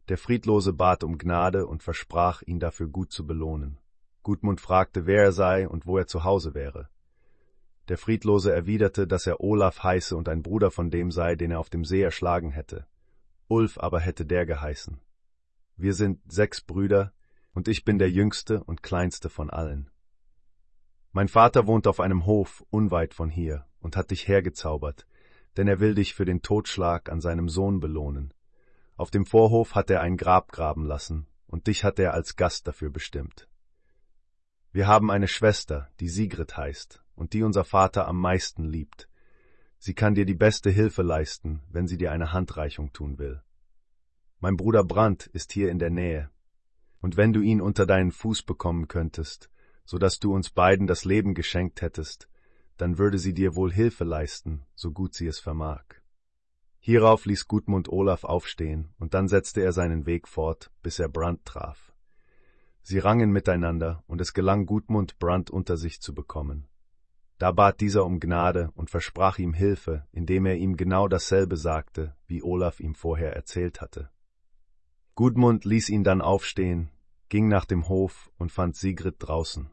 Der 0.09 0.17
Friedlose 0.17 0.73
bat 0.73 1.03
um 1.03 1.17
Gnade 1.17 1.67
und 1.67 1.83
versprach, 1.83 2.41
ihn 2.41 2.59
dafür 2.59 2.88
gut 2.88 3.11
zu 3.11 3.27
belohnen. 3.27 3.77
Gudmund 4.24 4.61
fragte, 4.61 5.06
wer 5.06 5.24
er 5.24 5.32
sei 5.32 5.67
und 5.67 5.85
wo 5.85 5.98
er 5.98 6.08
zu 6.08 6.24
Hause 6.24 6.53
wäre. 6.53 6.90
Der 7.88 7.98
Friedlose 7.98 8.53
erwiderte, 8.53 9.08
dass 9.08 9.27
er 9.27 9.41
Olaf 9.41 9.83
heiße 9.83 10.16
und 10.16 10.30
ein 10.30 10.43
Bruder 10.43 10.72
von 10.72 10.91
dem 10.91 11.11
sei, 11.11 11.35
den 11.35 11.51
er 11.51 11.59
auf 11.59 11.69
dem 11.69 11.83
See 11.83 12.01
erschlagen 12.01 12.51
hätte. 12.51 12.85
Ulf 13.48 13.77
aber 13.77 14.00
hätte 14.00 14.25
der 14.25 14.45
geheißen. 14.45 15.00
Wir 15.75 15.93
sind 15.93 16.19
sechs 16.32 16.61
Brüder, 16.61 17.11
und 17.53 17.67
ich 17.67 17.83
bin 17.83 17.98
der 17.98 18.09
jüngste 18.09 18.64
und 18.64 18.82
kleinste 18.82 19.30
von 19.30 19.50
allen. 19.50 19.90
Mein 21.11 21.27
Vater 21.27 21.67
wohnt 21.67 21.88
auf 21.88 22.00
einem 22.00 22.25
Hof 22.25 22.64
unweit 22.69 23.14
von 23.14 23.30
hier 23.30 23.66
und 23.82 23.98
hat 23.98 24.11
dich 24.11 24.27
hergezaubert, 24.27 25.06
denn 25.58 25.67
er 25.67 25.82
will 25.82 25.95
dich 25.95 26.14
für 26.14 26.24
den 26.24 26.41
Totschlag 26.41 27.09
an 27.09 27.19
seinem 27.19 27.50
Sohn 27.50 27.82
belohnen. 27.82 28.33
Auf 28.95 29.11
dem 29.11 29.25
Vorhof 29.25 29.75
hat 29.75 29.90
er 29.90 30.00
ein 30.00 30.16
Grab 30.16 30.51
graben 30.51 30.85
lassen, 30.85 31.27
und 31.48 31.67
dich 31.67 31.83
hat 31.83 32.00
er 32.00 32.14
als 32.14 32.38
Gast 32.38 32.67
dafür 32.67 32.90
bestimmt. 32.90 33.50
Wir 34.74 34.88
haben 34.88 35.11
eine 35.11 35.27
Schwester, 35.27 35.90
die 36.00 36.08
Sigrid 36.08 36.56
heißt, 36.56 37.03
und 37.16 37.33
die 37.33 37.43
unser 37.43 37.66
Vater 37.66 38.08
am 38.08 38.19
meisten 38.19 38.64
liebt. 38.64 39.09
Sie 39.77 39.93
kann 39.93 40.16
dir 40.16 40.25
die 40.25 40.35
beste 40.35 40.69
Hilfe 40.69 41.01
leisten, 41.01 41.61
wenn 41.69 41.88
sie 41.88 41.98
dir 41.98 42.11
eine 42.11 42.32
Handreichung 42.32 42.93
tun 42.93 43.19
will. 43.19 43.41
Mein 44.40 44.56
Bruder 44.56 44.85
Brandt 44.85 45.27
ist 45.27 45.51
hier 45.51 45.69
in 45.72 45.80
der 45.80 45.90
Nähe, 45.90 46.30
und 47.01 47.17
wenn 47.17 47.33
du 47.33 47.41
ihn 47.41 47.59
unter 47.59 47.85
deinen 47.85 48.11
Fuß 48.11 48.43
bekommen 48.43 48.88
könntest, 48.88 49.50
so 49.83 49.98
dass 49.98 50.19
du 50.19 50.33
uns 50.33 50.51
beiden 50.51 50.88
das 50.88 51.03
Leben 51.03 51.33
geschenkt 51.33 51.82
hättest, 51.82 52.30
dann 52.77 52.98
würde 52.98 53.17
sie 53.17 53.33
dir 53.33 53.56
wohl 53.56 53.74
Hilfe 53.74 54.06
leisten, 54.06 54.66
so 54.74 54.91
gut 54.91 55.14
sie 55.16 55.27
es 55.27 55.40
vermag. 55.40 55.83
Hierauf 56.80 57.25
ließ 57.25 57.48
Gudmund 57.48 57.90
Olaf 57.90 58.24
aufstehen, 58.24 58.93
und 59.00 59.14
dann 59.14 59.27
setzte 59.27 59.61
er 59.61 59.74
seinen 59.74 60.06
Weg 60.06 60.27
fort, 60.27 60.72
bis 60.82 60.98
er 60.98 61.09
Brand 61.09 61.43
traf. 61.43 61.91
Sie 62.84 63.00
rangen 63.00 63.32
miteinander, 63.32 64.03
und 64.08 64.22
es 64.22 64.34
gelang 64.34 64.66
Gudmund, 64.66 65.19
Brand 65.19 65.50
unter 65.50 65.77
sich 65.77 66.01
zu 66.01 66.14
bekommen. 66.14 66.68
Da 67.38 67.51
bat 67.51 67.82
dieser 67.82 68.06
um 68.06 68.19
Gnade 68.19 68.72
und 68.76 68.90
versprach 68.90 69.40
ihm 69.40 69.53
Hilfe, 69.53 70.06
indem 70.11 70.45
er 70.45 70.58
ihm 70.58 70.77
genau 70.77 71.08
dasselbe 71.08 71.58
sagte, 71.58 72.16
wie 72.27 72.43
Olaf 72.43 72.80
ihm 72.80 72.93
vorher 72.93 73.35
erzählt 73.35 73.82
hatte. 73.82 74.10
Gudmund 75.16 75.66
ließ 75.66 75.90
ihn 75.90 76.03
dann 76.03 76.22
aufstehen, 76.22 76.92
ging 77.30 77.48
nach 77.48 77.66
dem 77.66 77.88
Hof 77.88 78.32
und 78.38 78.51
fand 78.51 78.76
Sigrid 78.76 79.16
draußen. 79.19 79.72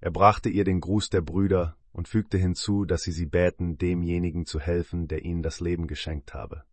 Er 0.00 0.10
brachte 0.10 0.48
ihr 0.48 0.64
den 0.64 0.80
Gruß 0.80 1.10
der 1.10 1.20
Brüder 1.22 1.76
und 1.92 2.08
fügte 2.08 2.38
hinzu, 2.38 2.84
dass 2.84 3.02
sie 3.02 3.12
sie 3.12 3.26
bäten, 3.26 3.78
demjenigen 3.78 4.46
zu 4.46 4.60
helfen, 4.60 5.08
der 5.08 5.24
ihnen 5.24 5.42
das 5.42 5.60
Leben 5.60 5.86
geschenkt 5.86 6.34
habe. 6.34 6.64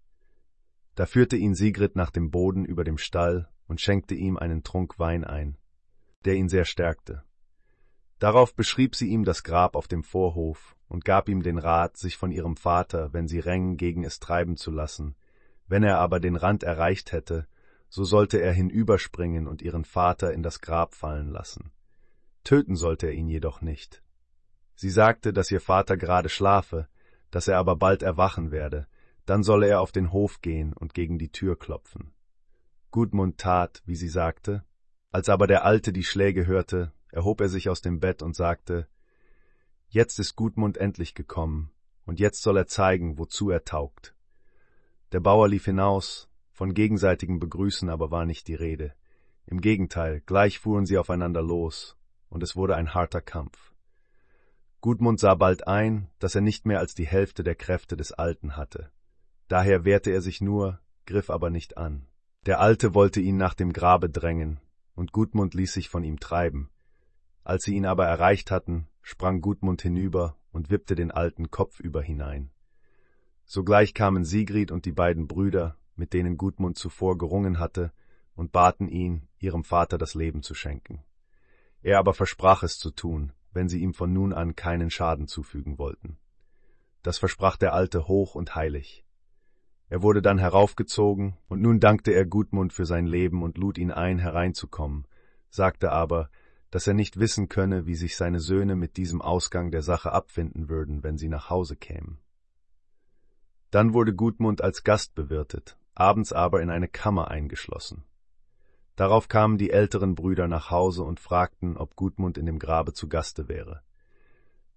Da 0.95 1.05
führte 1.05 1.37
ihn 1.37 1.55
Sigrid 1.55 1.95
nach 1.95 2.11
dem 2.11 2.29
Boden 2.29 2.65
über 2.65 2.83
dem 2.83 2.97
Stall 2.97 3.49
und 3.71 3.79
schenkte 3.79 4.15
ihm 4.15 4.35
einen 4.35 4.63
Trunk 4.63 4.99
Wein 4.99 5.23
ein, 5.23 5.57
der 6.25 6.35
ihn 6.35 6.49
sehr 6.49 6.65
stärkte. 6.65 7.23
Darauf 8.19 8.53
beschrieb 8.53 8.97
sie 8.97 9.07
ihm 9.07 9.23
das 9.23 9.43
Grab 9.43 9.77
auf 9.77 9.87
dem 9.87 10.03
Vorhof 10.03 10.75
und 10.89 11.05
gab 11.05 11.29
ihm 11.29 11.41
den 11.41 11.57
Rat, 11.57 11.95
sich 11.95 12.17
von 12.17 12.33
ihrem 12.33 12.57
Vater, 12.57 13.13
wenn 13.13 13.29
sie 13.29 13.39
Rängen 13.39 13.77
gegen 13.77 14.03
es 14.03 14.19
treiben 14.19 14.57
zu 14.57 14.71
lassen. 14.71 15.15
Wenn 15.69 15.83
er 15.83 15.99
aber 15.99 16.19
den 16.19 16.35
Rand 16.35 16.63
erreicht 16.63 17.13
hätte, 17.13 17.47
so 17.87 18.03
sollte 18.03 18.41
er 18.41 18.51
hinüberspringen 18.51 19.47
und 19.47 19.61
ihren 19.61 19.85
Vater 19.85 20.33
in 20.33 20.43
das 20.43 20.59
Grab 20.59 20.93
fallen 20.93 21.29
lassen. 21.29 21.71
Töten 22.43 22.75
sollte 22.75 23.07
er 23.07 23.13
ihn 23.13 23.29
jedoch 23.29 23.61
nicht. 23.61 24.03
Sie 24.75 24.89
sagte, 24.89 25.31
dass 25.31 25.49
ihr 25.49 25.61
Vater 25.61 25.95
gerade 25.95 26.27
schlafe, 26.27 26.89
dass 27.31 27.47
er 27.47 27.57
aber 27.57 27.77
bald 27.77 28.03
erwachen 28.03 28.51
werde, 28.51 28.87
dann 29.25 29.43
solle 29.43 29.67
er 29.67 29.79
auf 29.79 29.93
den 29.93 30.11
Hof 30.11 30.41
gehen 30.41 30.73
und 30.73 30.93
gegen 30.93 31.17
die 31.17 31.31
Tür 31.31 31.57
klopfen. 31.57 32.11
Gudmund 32.91 33.37
tat, 33.37 33.81
wie 33.85 33.95
sie 33.95 34.09
sagte, 34.09 34.63
als 35.11 35.29
aber 35.29 35.47
der 35.47 35.65
Alte 35.65 35.93
die 35.93 36.03
Schläge 36.03 36.45
hörte, 36.45 36.91
erhob 37.09 37.41
er 37.41 37.49
sich 37.49 37.69
aus 37.69 37.81
dem 37.81 37.99
Bett 37.99 38.21
und 38.21 38.35
sagte, 38.35 38.87
Jetzt 39.87 40.19
ist 40.19 40.35
Gudmund 40.35 40.77
endlich 40.77 41.15
gekommen, 41.15 41.71
und 42.05 42.19
jetzt 42.19 42.41
soll 42.41 42.57
er 42.57 42.67
zeigen, 42.67 43.17
wozu 43.17 43.49
er 43.49 43.63
taugt. 43.65 44.15
Der 45.11 45.19
Bauer 45.19 45.49
lief 45.49 45.65
hinaus, 45.65 46.29
von 46.51 46.73
gegenseitigem 46.73 47.39
Begrüßen 47.39 47.89
aber 47.89 48.11
war 48.11 48.25
nicht 48.25 48.47
die 48.47 48.55
Rede. 48.55 48.93
Im 49.45 49.59
Gegenteil, 49.59 50.21
gleich 50.25 50.59
fuhren 50.59 50.85
sie 50.85 50.97
aufeinander 50.97 51.41
los, 51.41 51.97
und 52.29 52.43
es 52.43 52.55
wurde 52.55 52.75
ein 52.75 52.93
harter 52.93 53.21
Kampf. 53.21 53.73
Gudmund 54.79 55.19
sah 55.19 55.35
bald 55.35 55.67
ein, 55.67 56.09
dass 56.19 56.35
er 56.35 56.41
nicht 56.41 56.65
mehr 56.65 56.79
als 56.79 56.95
die 56.95 57.07
Hälfte 57.07 57.43
der 57.43 57.55
Kräfte 57.55 57.95
des 57.95 58.11
Alten 58.11 58.57
hatte. 58.57 58.91
Daher 59.47 59.85
wehrte 59.85 60.11
er 60.11 60.21
sich 60.21 60.41
nur, 60.41 60.79
griff 61.05 61.29
aber 61.29 61.49
nicht 61.49 61.77
an. 61.77 62.07
Der 62.47 62.59
Alte 62.59 62.95
wollte 62.95 63.21
ihn 63.21 63.37
nach 63.37 63.53
dem 63.53 63.71
Grabe 63.71 64.09
drängen, 64.09 64.59
und 64.95 65.11
Gudmund 65.11 65.53
ließ 65.53 65.73
sich 65.73 65.89
von 65.89 66.03
ihm 66.03 66.19
treiben. 66.19 66.71
Als 67.43 67.63
sie 67.63 67.75
ihn 67.75 67.85
aber 67.85 68.07
erreicht 68.07 68.49
hatten, 68.49 68.87
sprang 69.03 69.41
Gudmund 69.41 69.83
hinüber 69.83 70.37
und 70.51 70.71
wippte 70.71 70.95
den 70.95 71.11
Alten 71.11 71.51
kopfüber 71.51 72.01
hinein. 72.01 72.49
Sogleich 73.45 73.93
kamen 73.93 74.25
Sigrid 74.25 74.71
und 74.71 74.85
die 74.85 74.91
beiden 74.91 75.27
Brüder, 75.27 75.77
mit 75.95 76.13
denen 76.13 76.35
Gudmund 76.35 76.79
zuvor 76.79 77.17
gerungen 77.17 77.59
hatte, 77.59 77.91
und 78.33 78.51
baten 78.51 78.87
ihn, 78.87 79.27
ihrem 79.37 79.63
Vater 79.63 79.99
das 79.99 80.15
Leben 80.15 80.41
zu 80.41 80.55
schenken. 80.55 81.03
Er 81.83 81.99
aber 81.99 82.15
versprach 82.15 82.63
es 82.63 82.79
zu 82.79 82.89
tun, 82.89 83.33
wenn 83.51 83.69
sie 83.69 83.81
ihm 83.81 83.93
von 83.93 84.13
nun 84.13 84.33
an 84.33 84.55
keinen 84.55 84.89
Schaden 84.89 85.27
zufügen 85.27 85.77
wollten. 85.77 86.17
Das 87.03 87.19
versprach 87.19 87.57
der 87.57 87.73
Alte 87.73 88.07
hoch 88.07 88.33
und 88.33 88.55
heilig. 88.55 89.05
Er 89.91 90.01
wurde 90.01 90.21
dann 90.21 90.37
heraufgezogen, 90.37 91.35
und 91.49 91.61
nun 91.61 91.81
dankte 91.81 92.11
er 92.11 92.25
Gudmund 92.25 92.71
für 92.71 92.85
sein 92.85 93.05
Leben 93.05 93.43
und 93.43 93.57
lud 93.57 93.77
ihn 93.77 93.91
ein, 93.91 94.19
hereinzukommen, 94.19 95.05
sagte 95.49 95.91
aber, 95.91 96.29
dass 96.69 96.87
er 96.87 96.93
nicht 96.93 97.19
wissen 97.19 97.49
könne, 97.49 97.87
wie 97.87 97.95
sich 97.95 98.15
seine 98.15 98.39
Söhne 98.39 98.77
mit 98.77 98.95
diesem 98.95 99.21
Ausgang 99.21 99.69
der 99.69 99.81
Sache 99.81 100.13
abfinden 100.13 100.69
würden, 100.69 101.03
wenn 101.03 101.17
sie 101.17 101.27
nach 101.27 101.49
Hause 101.49 101.75
kämen. 101.75 102.19
Dann 103.69 103.93
wurde 103.93 104.15
Gudmund 104.15 104.63
als 104.63 104.85
Gast 104.85 105.13
bewirtet, 105.13 105.77
abends 105.93 106.31
aber 106.31 106.61
in 106.61 106.69
eine 106.69 106.87
Kammer 106.87 107.29
eingeschlossen. 107.29 108.05
Darauf 108.95 109.27
kamen 109.27 109.57
die 109.57 109.71
älteren 109.71 110.15
Brüder 110.15 110.47
nach 110.47 110.71
Hause 110.71 111.03
und 111.03 111.19
fragten, 111.19 111.75
ob 111.75 111.97
Gudmund 111.97 112.37
in 112.37 112.45
dem 112.45 112.59
Grabe 112.59 112.93
zu 112.93 113.09
Gaste 113.09 113.49
wäre. 113.49 113.81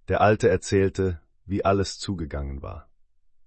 Der 0.08 0.20
Alte 0.20 0.48
erzählte, 0.48 1.20
wie 1.46 1.64
alles 1.64 2.00
zugegangen 2.00 2.62
war. 2.62 2.88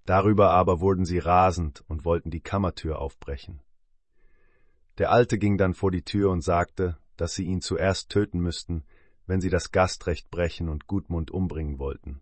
Darüber 0.08 0.52
aber 0.52 0.80
wurden 0.80 1.04
sie 1.04 1.20
rasend 1.20 1.84
und 1.90 2.06
wollten 2.06 2.32
die 2.32 2.40
Kammertür 2.40 3.00
aufbrechen. 3.00 3.60
Der 5.00 5.12
Alte 5.12 5.38
ging 5.38 5.58
dann 5.58 5.74
vor 5.74 5.92
die 5.92 6.04
Tür 6.04 6.32
und 6.32 6.42
sagte, 6.42 6.98
dass 7.18 7.36
sie 7.36 7.44
ihn 7.44 7.60
zuerst 7.60 8.10
töten 8.10 8.40
müssten, 8.40 8.86
wenn 9.26 9.42
sie 9.42 9.50
das 9.50 9.74
Gastrecht 9.74 10.32
brechen 10.32 10.70
und 10.70 10.88
Gudmund 10.88 11.30
umbringen 11.30 11.78
wollten. 11.78 12.22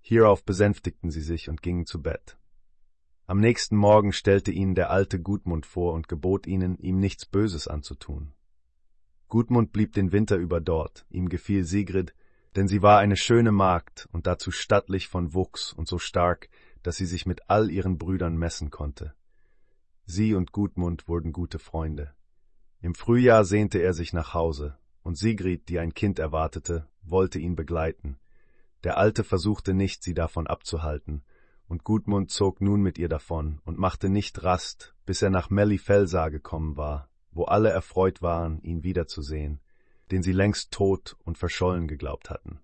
Hierauf 0.00 0.44
besänftigten 0.44 1.10
sie 1.10 1.20
sich 1.20 1.48
und 1.48 1.62
gingen 1.62 1.84
zu 1.84 2.00
Bett. 2.00 2.38
Am 3.26 3.40
nächsten 3.40 3.76
Morgen 3.76 4.12
stellte 4.12 4.52
ihnen 4.52 4.76
der 4.76 4.90
alte 4.90 5.20
Gudmund 5.20 5.66
vor 5.66 5.94
und 5.94 6.06
gebot 6.06 6.46
ihnen, 6.46 6.78
ihm 6.78 7.00
nichts 7.00 7.26
Böses 7.26 7.66
anzutun. 7.66 8.34
Gudmund 9.26 9.72
blieb 9.72 9.94
den 9.94 10.12
Winter 10.12 10.36
über 10.36 10.60
dort, 10.60 11.06
ihm 11.10 11.28
gefiel 11.28 11.64
Sigrid, 11.64 12.14
denn 12.54 12.68
sie 12.68 12.82
war 12.82 13.00
eine 13.00 13.16
schöne 13.16 13.50
Magd 13.50 14.08
und 14.12 14.28
dazu 14.28 14.52
stattlich 14.52 15.08
von 15.08 15.34
Wuchs 15.34 15.72
und 15.72 15.88
so 15.88 15.98
stark, 15.98 16.48
dass 16.82 16.96
sie 16.96 17.06
sich 17.06 17.26
mit 17.26 17.48
all 17.50 17.70
ihren 17.70 17.98
Brüdern 17.98 18.36
messen 18.36 18.70
konnte. 18.70 19.14
Sie 20.04 20.34
und 20.34 20.52
Gudmund 20.52 21.08
wurden 21.08 21.32
gute 21.32 21.58
Freunde. 21.58 22.14
Im 22.80 22.94
Frühjahr 22.94 23.44
sehnte 23.44 23.78
er 23.78 23.92
sich 23.92 24.12
nach 24.12 24.34
Hause, 24.34 24.78
und 25.02 25.16
Sigrid, 25.16 25.68
die 25.68 25.78
ein 25.78 25.94
Kind 25.94 26.18
erwartete, 26.18 26.88
wollte 27.02 27.38
ihn 27.38 27.56
begleiten. 27.56 28.18
Der 28.84 28.96
Alte 28.96 29.24
versuchte 29.24 29.74
nicht, 29.74 30.02
sie 30.02 30.14
davon 30.14 30.46
abzuhalten, 30.46 31.24
und 31.66 31.84
Gudmund 31.84 32.30
zog 32.30 32.60
nun 32.60 32.80
mit 32.80 32.98
ihr 32.98 33.08
davon 33.08 33.60
und 33.64 33.78
machte 33.78 34.08
nicht 34.08 34.42
Rast, 34.42 34.94
bis 35.04 35.22
er 35.22 35.30
nach 35.30 35.50
Mellifelsa 35.50 36.28
gekommen 36.28 36.76
war, 36.76 37.10
wo 37.30 37.44
alle 37.44 37.70
erfreut 37.70 38.22
waren, 38.22 38.60
ihn 38.62 38.84
wiederzusehen, 38.84 39.60
den 40.10 40.22
sie 40.22 40.32
längst 40.32 40.70
tot 40.72 41.16
und 41.24 41.36
verschollen 41.36 41.86
geglaubt 41.86 42.30
hatten. 42.30 42.60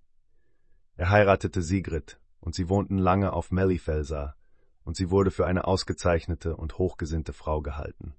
Er 0.96 1.10
heiratete 1.10 1.60
Sigrid, 1.60 2.18
und 2.44 2.54
sie 2.54 2.68
wohnten 2.68 2.98
lange 2.98 3.32
auf 3.32 3.50
Mellifelsa, 3.50 4.36
und 4.84 4.96
sie 4.96 5.10
wurde 5.10 5.30
für 5.30 5.46
eine 5.46 5.66
ausgezeichnete 5.66 6.56
und 6.56 6.76
hochgesinnte 6.76 7.32
Frau 7.32 7.62
gehalten. 7.62 8.14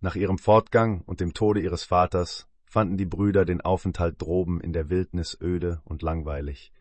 Nach 0.00 0.14
ihrem 0.14 0.38
Fortgang 0.38 1.02
und 1.02 1.20
dem 1.20 1.34
Tode 1.34 1.60
ihres 1.60 1.84
Vaters 1.84 2.48
fanden 2.64 2.96
die 2.96 3.04
Brüder 3.04 3.44
den 3.44 3.60
Aufenthalt 3.60 4.22
droben 4.22 4.58
in 4.62 4.72
der 4.72 4.88
Wildnis 4.88 5.36
öde 5.38 5.82
und 5.84 6.00
langweilig, 6.00 6.72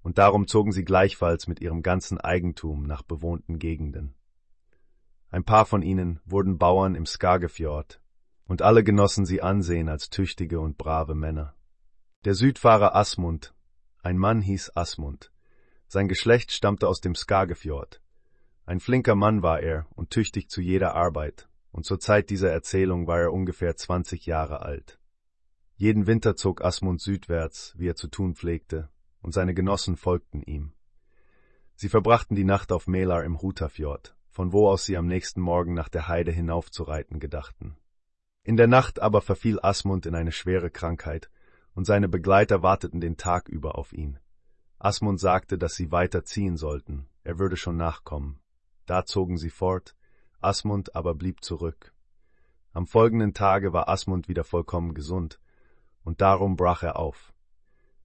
und 0.00 0.18
darum 0.18 0.46
zogen 0.46 0.70
sie 0.70 0.84
gleichfalls 0.84 1.48
mit 1.48 1.60
ihrem 1.60 1.82
ganzen 1.82 2.18
Eigentum 2.20 2.84
nach 2.84 3.02
bewohnten 3.02 3.58
Gegenden. 3.58 4.14
Ein 5.30 5.42
paar 5.42 5.66
von 5.66 5.82
ihnen 5.82 6.20
wurden 6.24 6.58
Bauern 6.58 6.94
im 6.94 7.06
Skagefjord, 7.06 8.00
und 8.46 8.62
alle 8.62 8.84
genossen 8.84 9.26
sie 9.26 9.42
Ansehen 9.42 9.88
als 9.88 10.10
tüchtige 10.10 10.60
und 10.60 10.78
brave 10.78 11.16
Männer. 11.16 11.54
Der 12.24 12.34
Südfahrer 12.34 12.94
Asmund, 12.94 13.52
ein 14.00 14.16
Mann 14.16 14.40
hieß 14.40 14.76
Asmund, 14.76 15.32
sein 15.88 16.06
Geschlecht 16.06 16.52
stammte 16.52 16.86
aus 16.86 17.00
dem 17.00 17.14
Skagefjord. 17.14 18.02
Ein 18.66 18.78
flinker 18.78 19.14
Mann 19.14 19.42
war 19.42 19.60
er 19.60 19.86
und 19.94 20.10
tüchtig 20.10 20.50
zu 20.50 20.60
jeder 20.60 20.94
Arbeit, 20.94 21.48
und 21.72 21.86
zur 21.86 21.98
Zeit 21.98 22.28
dieser 22.28 22.52
Erzählung 22.52 23.06
war 23.06 23.18
er 23.20 23.32
ungefähr 23.32 23.76
zwanzig 23.76 24.26
Jahre 24.26 24.60
alt. 24.60 25.00
Jeden 25.76 26.06
Winter 26.06 26.36
zog 26.36 26.62
Asmund 26.62 27.00
südwärts, 27.00 27.74
wie 27.78 27.88
er 27.88 27.96
zu 27.96 28.08
tun 28.08 28.34
pflegte, 28.34 28.90
und 29.22 29.32
seine 29.32 29.54
Genossen 29.54 29.96
folgten 29.96 30.42
ihm. 30.42 30.72
Sie 31.74 31.88
verbrachten 31.88 32.36
die 32.36 32.44
Nacht 32.44 32.72
auf 32.72 32.86
Melar 32.86 33.24
im 33.24 33.40
Hutafjord, 33.40 34.14
von 34.28 34.52
wo 34.52 34.68
aus 34.68 34.84
sie 34.84 34.96
am 34.96 35.06
nächsten 35.06 35.40
Morgen 35.40 35.72
nach 35.72 35.88
der 35.88 36.08
Heide 36.08 36.32
hinaufzureiten 36.32 37.20
gedachten. 37.20 37.78
In 38.42 38.56
der 38.56 38.66
Nacht 38.66 39.00
aber 39.00 39.22
verfiel 39.22 39.58
Asmund 39.62 40.04
in 40.04 40.14
eine 40.14 40.32
schwere 40.32 40.70
Krankheit, 40.70 41.30
und 41.74 41.86
seine 41.86 42.08
Begleiter 42.08 42.62
warteten 42.62 43.00
den 43.00 43.16
Tag 43.16 43.48
über 43.48 43.78
auf 43.78 43.92
ihn. 43.92 44.18
Asmund 44.78 45.18
sagte, 45.18 45.58
dass 45.58 45.74
sie 45.74 45.90
weiter 45.90 46.24
ziehen 46.24 46.56
sollten, 46.56 47.08
er 47.24 47.38
würde 47.38 47.56
schon 47.56 47.76
nachkommen. 47.76 48.38
Da 48.86 49.04
zogen 49.04 49.36
sie 49.36 49.50
fort, 49.50 49.96
Asmund 50.40 50.94
aber 50.94 51.14
blieb 51.14 51.42
zurück. 51.42 51.92
Am 52.72 52.86
folgenden 52.86 53.34
Tage 53.34 53.72
war 53.72 53.88
Asmund 53.88 54.28
wieder 54.28 54.44
vollkommen 54.44 54.94
gesund, 54.94 55.40
und 56.04 56.20
darum 56.20 56.56
brach 56.56 56.84
er 56.84 56.96
auf. 56.96 57.32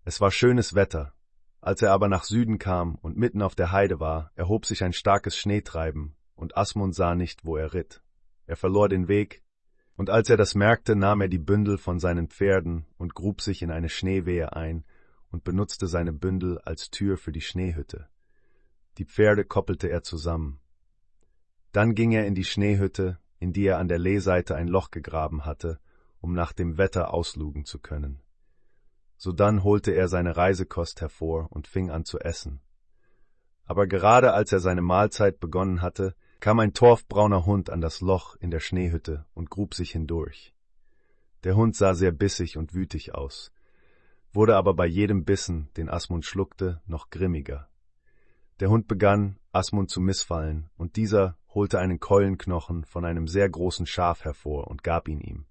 Es 0.03 0.19
war 0.19 0.31
schönes 0.31 0.73
Wetter, 0.73 1.13
als 1.61 1.83
er 1.83 1.91
aber 1.91 2.07
nach 2.07 2.23
Süden 2.23 2.57
kam 2.57 2.95
und 2.95 3.17
mitten 3.17 3.43
auf 3.43 3.53
der 3.53 3.71
Heide 3.71 3.99
war, 3.99 4.31
erhob 4.35 4.65
sich 4.65 4.83
ein 4.83 4.93
starkes 4.93 5.37
Schneetreiben, 5.37 6.15
und 6.33 6.57
Asmund 6.57 6.95
sah 6.95 7.13
nicht, 7.13 7.45
wo 7.45 7.55
er 7.55 7.73
ritt. 7.73 8.01
Er 8.47 8.57
verlor 8.57 8.89
den 8.89 9.07
Weg, 9.07 9.43
und 9.95 10.09
als 10.09 10.29
er 10.29 10.37
das 10.37 10.55
merkte, 10.55 10.95
nahm 10.95 11.21
er 11.21 11.27
die 11.27 11.37
Bündel 11.37 11.77
von 11.77 11.99
seinen 11.99 12.29
Pferden 12.29 12.87
und 12.97 13.13
grub 13.13 13.41
sich 13.41 13.61
in 13.61 13.69
eine 13.69 13.89
Schneewehe 13.89 14.53
ein 14.53 14.83
und 15.33 15.43
benutzte 15.43 15.87
seine 15.87 16.13
Bündel 16.13 16.59
als 16.59 16.91
Tür 16.91 17.17
für 17.17 17.31
die 17.31 17.41
Schneehütte. 17.41 18.07
Die 18.99 19.05
Pferde 19.05 19.43
koppelte 19.43 19.89
er 19.89 20.03
zusammen. 20.03 20.59
Dann 21.71 21.95
ging 21.95 22.11
er 22.11 22.27
in 22.27 22.35
die 22.35 22.43
Schneehütte, 22.43 23.17
in 23.39 23.51
die 23.51 23.65
er 23.65 23.79
an 23.79 23.87
der 23.87 23.97
Lehseite 23.97 24.55
ein 24.55 24.67
Loch 24.67 24.91
gegraben 24.91 25.43
hatte, 25.43 25.79
um 26.21 26.33
nach 26.33 26.53
dem 26.53 26.77
Wetter 26.77 27.11
auslugen 27.11 27.65
zu 27.65 27.79
können. 27.79 28.21
Sodann 29.17 29.63
holte 29.63 29.91
er 29.91 30.07
seine 30.07 30.37
Reisekost 30.37 31.01
hervor 31.01 31.47
und 31.51 31.67
fing 31.67 31.89
an 31.89 32.05
zu 32.05 32.19
essen. 32.19 32.61
Aber 33.65 33.87
gerade 33.87 34.33
als 34.33 34.51
er 34.51 34.59
seine 34.59 34.83
Mahlzeit 34.83 35.39
begonnen 35.39 35.81
hatte, 35.81 36.15
kam 36.39 36.59
ein 36.59 36.73
torfbrauner 36.73 37.47
Hund 37.47 37.71
an 37.71 37.81
das 37.81 38.01
Loch 38.01 38.35
in 38.35 38.51
der 38.51 38.59
Schneehütte 38.59 39.25
und 39.33 39.49
grub 39.49 39.73
sich 39.73 39.91
hindurch. 39.91 40.53
Der 41.43 41.55
Hund 41.55 41.75
sah 41.75 41.95
sehr 41.95 42.11
bissig 42.11 42.55
und 42.55 42.75
wütig 42.75 43.15
aus, 43.15 43.51
wurde 44.33 44.55
aber 44.55 44.73
bei 44.73 44.85
jedem 44.85 45.25
Bissen, 45.25 45.69
den 45.77 45.89
Asmund 45.89 46.25
schluckte, 46.25 46.81
noch 46.85 47.09
grimmiger. 47.09 47.69
Der 48.59 48.69
Hund 48.69 48.87
begann, 48.87 49.39
Asmund 49.51 49.89
zu 49.89 50.01
missfallen, 50.01 50.69
und 50.75 50.95
dieser 50.95 51.37
holte 51.53 51.79
einen 51.79 51.99
Keulenknochen 51.99 52.85
von 52.85 53.05
einem 53.05 53.27
sehr 53.27 53.49
großen 53.49 53.85
Schaf 53.85 54.23
hervor 54.23 54.67
und 54.67 54.83
gab 54.83 55.07
ihn 55.07 55.21
ihm. 55.21 55.45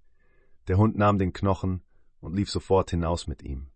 Der 0.67 0.77
Hund 0.77 0.97
nahm 0.97 1.17
den 1.17 1.33
Knochen 1.33 1.83
und 2.19 2.35
lief 2.35 2.49
sofort 2.49 2.91
hinaus 2.91 3.27
mit 3.27 3.43
ihm. 3.43 3.69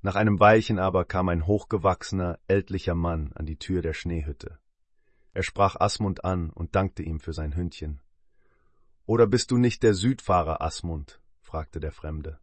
Nach 0.00 0.16
einem 0.16 0.40
Weilchen 0.40 0.78
aber 0.78 1.04
kam 1.04 1.28
ein 1.28 1.46
hochgewachsener, 1.46 2.38
ältlicher 2.48 2.94
Mann 2.94 3.32
an 3.34 3.46
die 3.46 3.58
Tür 3.58 3.82
der 3.82 3.92
Schneehütte. 3.92 4.58
Er 5.32 5.42
sprach 5.42 5.76
Asmund 5.78 6.24
an 6.24 6.50
und 6.50 6.74
dankte 6.74 7.02
ihm 7.02 7.20
für 7.20 7.32
sein 7.32 7.54
Hündchen. 7.54 8.00
Oder 9.06 9.26
bist 9.26 9.50
du 9.50 9.58
nicht 9.58 9.82
der 9.82 9.94
Südfahrer 9.94 10.60
Asmund? 10.60 11.20
fragte 11.40 11.80
der 11.80 11.92
Fremde. 11.92 12.38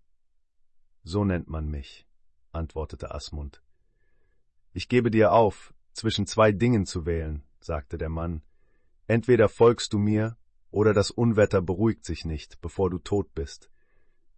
So 1.04 1.26
nennt 1.26 1.50
man 1.50 1.70
mich, 1.70 2.06
antwortete 2.52 3.14
Asmund. 3.14 3.62
Ich 4.74 4.90
gebe 4.90 5.12
dir 5.12 5.32
auf, 5.32 5.74
zwischen 5.94 6.28
zwei 6.28 6.52
Dingen 6.52 6.86
zu 6.86 7.06
wählen, 7.06 7.44
sagte 7.60 7.98
der 7.98 8.10
Mann. 8.10 8.42
Entweder 9.08 9.50
folgst 9.50 9.94
du 9.94 9.98
mir, 9.98 10.38
oder 10.72 10.94
das 10.94 11.10
Unwetter 11.12 11.62
beruhigt 11.62 12.06
sich 12.06 12.26
nicht, 12.26 12.62
bevor 12.62 12.90
du 12.90 13.00
tot 13.00 13.34
bist. 13.34 13.70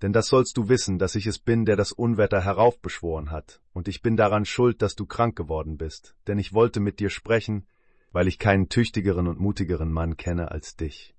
Denn 0.02 0.14
das 0.14 0.28
sollst 0.28 0.58
du 0.58 0.70
wissen, 0.70 0.98
dass 0.98 1.16
ich 1.16 1.28
es 1.28 1.38
bin, 1.38 1.66
der 1.66 1.76
das 1.76 1.92
Unwetter 1.92 2.42
heraufbeschworen 2.42 3.30
hat, 3.30 3.62
und 3.74 3.88
ich 3.88 4.02
bin 4.02 4.18
daran 4.18 4.46
schuld, 4.46 4.82
dass 4.82 4.96
du 4.96 5.06
krank 5.06 5.36
geworden 5.36 5.78
bist, 5.78 6.16
denn 6.28 6.40
ich 6.40 6.54
wollte 6.54 6.80
mit 6.80 7.00
dir 7.00 7.10
sprechen, 7.10 7.68
weil 8.12 8.28
ich 8.28 8.40
keinen 8.40 8.70
tüchtigeren 8.70 9.28
und 9.28 9.40
mutigeren 9.40 9.92
Mann 9.92 10.18
kenne 10.18 10.52
als 10.52 10.76
dich. 10.76 11.16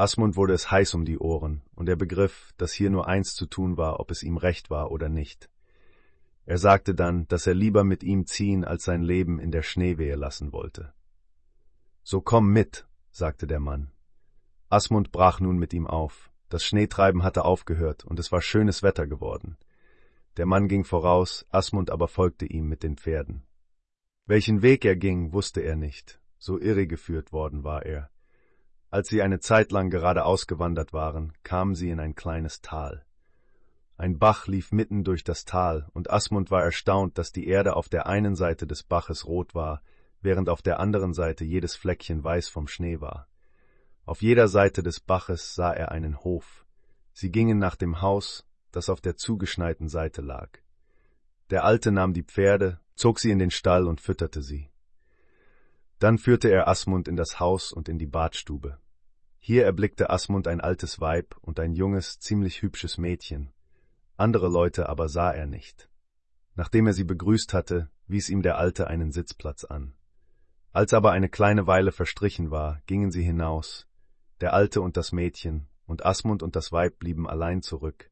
Asmund 0.00 0.34
wurde 0.34 0.54
es 0.54 0.70
heiß 0.70 0.94
um 0.94 1.04
die 1.04 1.18
Ohren, 1.18 1.60
und 1.74 1.86
er 1.86 1.94
begriff, 1.94 2.54
dass 2.56 2.72
hier 2.72 2.88
nur 2.88 3.06
eins 3.06 3.34
zu 3.34 3.44
tun 3.44 3.76
war, 3.76 4.00
ob 4.00 4.10
es 4.10 4.22
ihm 4.22 4.38
recht 4.38 4.70
war 4.70 4.90
oder 4.90 5.10
nicht. 5.10 5.50
Er 6.46 6.56
sagte 6.56 6.94
dann, 6.94 7.28
dass 7.28 7.46
er 7.46 7.52
lieber 7.52 7.84
mit 7.84 8.02
ihm 8.02 8.24
ziehen 8.24 8.64
als 8.64 8.84
sein 8.84 9.02
Leben 9.02 9.38
in 9.38 9.50
der 9.50 9.60
Schneewehe 9.60 10.16
lassen 10.16 10.54
wollte. 10.54 10.94
So 12.02 12.22
komm 12.22 12.50
mit, 12.50 12.86
sagte 13.10 13.46
der 13.46 13.60
Mann. 13.60 13.92
Asmund 14.70 15.12
brach 15.12 15.38
nun 15.38 15.58
mit 15.58 15.74
ihm 15.74 15.86
auf, 15.86 16.30
das 16.48 16.64
Schneetreiben 16.64 17.22
hatte 17.22 17.44
aufgehört, 17.44 18.06
und 18.06 18.18
es 18.18 18.32
war 18.32 18.40
schönes 18.40 18.82
Wetter 18.82 19.06
geworden. 19.06 19.58
Der 20.38 20.46
Mann 20.46 20.66
ging 20.66 20.84
voraus, 20.84 21.44
Asmund 21.50 21.90
aber 21.90 22.08
folgte 22.08 22.46
ihm 22.46 22.70
mit 22.70 22.82
den 22.82 22.96
Pferden. 22.96 23.44
Welchen 24.24 24.62
Weg 24.62 24.86
er 24.86 24.96
ging, 24.96 25.34
wusste 25.34 25.60
er 25.60 25.76
nicht, 25.76 26.22
so 26.38 26.58
irregeführt 26.58 27.32
worden 27.32 27.64
war 27.64 27.84
er. 27.84 28.08
Als 28.90 29.08
sie 29.08 29.22
eine 29.22 29.38
Zeit 29.38 29.70
lang 29.70 29.88
geradeaus 29.88 30.48
gewandert 30.48 30.92
waren, 30.92 31.32
kamen 31.44 31.76
sie 31.76 31.90
in 31.90 32.00
ein 32.00 32.16
kleines 32.16 32.60
Tal. 32.60 33.04
Ein 33.96 34.18
Bach 34.18 34.46
lief 34.46 34.72
mitten 34.72 35.04
durch 35.04 35.22
das 35.22 35.44
Tal, 35.44 35.88
und 35.92 36.10
Asmund 36.10 36.50
war 36.50 36.64
erstaunt, 36.64 37.16
dass 37.16 37.32
die 37.32 37.46
Erde 37.46 37.76
auf 37.76 37.88
der 37.88 38.06
einen 38.06 38.34
Seite 38.34 38.66
des 38.66 38.82
Baches 38.82 39.26
rot 39.26 39.54
war, 39.54 39.82
während 40.22 40.48
auf 40.48 40.62
der 40.62 40.80
anderen 40.80 41.14
Seite 41.14 41.44
jedes 41.44 41.76
Fleckchen 41.76 42.24
weiß 42.24 42.48
vom 42.48 42.66
Schnee 42.66 43.00
war. 43.00 43.28
Auf 44.06 44.22
jeder 44.22 44.48
Seite 44.48 44.82
des 44.82 44.98
Baches 44.98 45.54
sah 45.54 45.72
er 45.72 45.92
einen 45.92 46.24
Hof. 46.24 46.66
Sie 47.12 47.30
gingen 47.30 47.58
nach 47.58 47.76
dem 47.76 48.00
Haus, 48.00 48.46
das 48.72 48.88
auf 48.88 49.00
der 49.00 49.16
zugeschneiten 49.16 49.88
Seite 49.88 50.22
lag. 50.22 50.48
Der 51.50 51.64
Alte 51.64 51.92
nahm 51.92 52.12
die 52.12 52.24
Pferde, 52.24 52.80
zog 52.94 53.20
sie 53.20 53.30
in 53.30 53.38
den 53.38 53.50
Stall 53.50 53.86
und 53.86 54.00
fütterte 54.00 54.42
sie. 54.42 54.69
Dann 56.00 56.18
führte 56.18 56.48
er 56.48 56.66
Asmund 56.66 57.08
in 57.08 57.16
das 57.16 57.40
Haus 57.40 57.72
und 57.72 57.88
in 57.88 57.98
die 57.98 58.06
Badstube. 58.06 58.78
Hier 59.38 59.64
erblickte 59.64 60.10
Asmund 60.10 60.48
ein 60.48 60.60
altes 60.60 61.00
Weib 61.00 61.36
und 61.42 61.60
ein 61.60 61.74
junges, 61.74 62.18
ziemlich 62.18 62.62
hübsches 62.62 62.98
Mädchen. 62.98 63.52
Andere 64.16 64.48
Leute 64.48 64.88
aber 64.88 65.08
sah 65.08 65.30
er 65.30 65.46
nicht. 65.46 65.90
Nachdem 66.54 66.86
er 66.86 66.94
sie 66.94 67.04
begrüßt 67.04 67.52
hatte, 67.52 67.90
wies 68.06 68.30
ihm 68.30 68.42
der 68.42 68.56
Alte 68.58 68.86
einen 68.86 69.12
Sitzplatz 69.12 69.64
an. 69.64 69.94
Als 70.72 70.94
aber 70.94 71.12
eine 71.12 71.28
kleine 71.28 71.66
Weile 71.66 71.92
verstrichen 71.92 72.50
war, 72.50 72.80
gingen 72.86 73.10
sie 73.10 73.22
hinaus, 73.22 73.86
der 74.40 74.54
Alte 74.54 74.80
und 74.80 74.96
das 74.96 75.12
Mädchen, 75.12 75.68
und 75.84 76.06
Asmund 76.06 76.42
und 76.42 76.56
das 76.56 76.72
Weib 76.72 76.98
blieben 76.98 77.28
allein 77.28 77.60
zurück. 77.60 78.10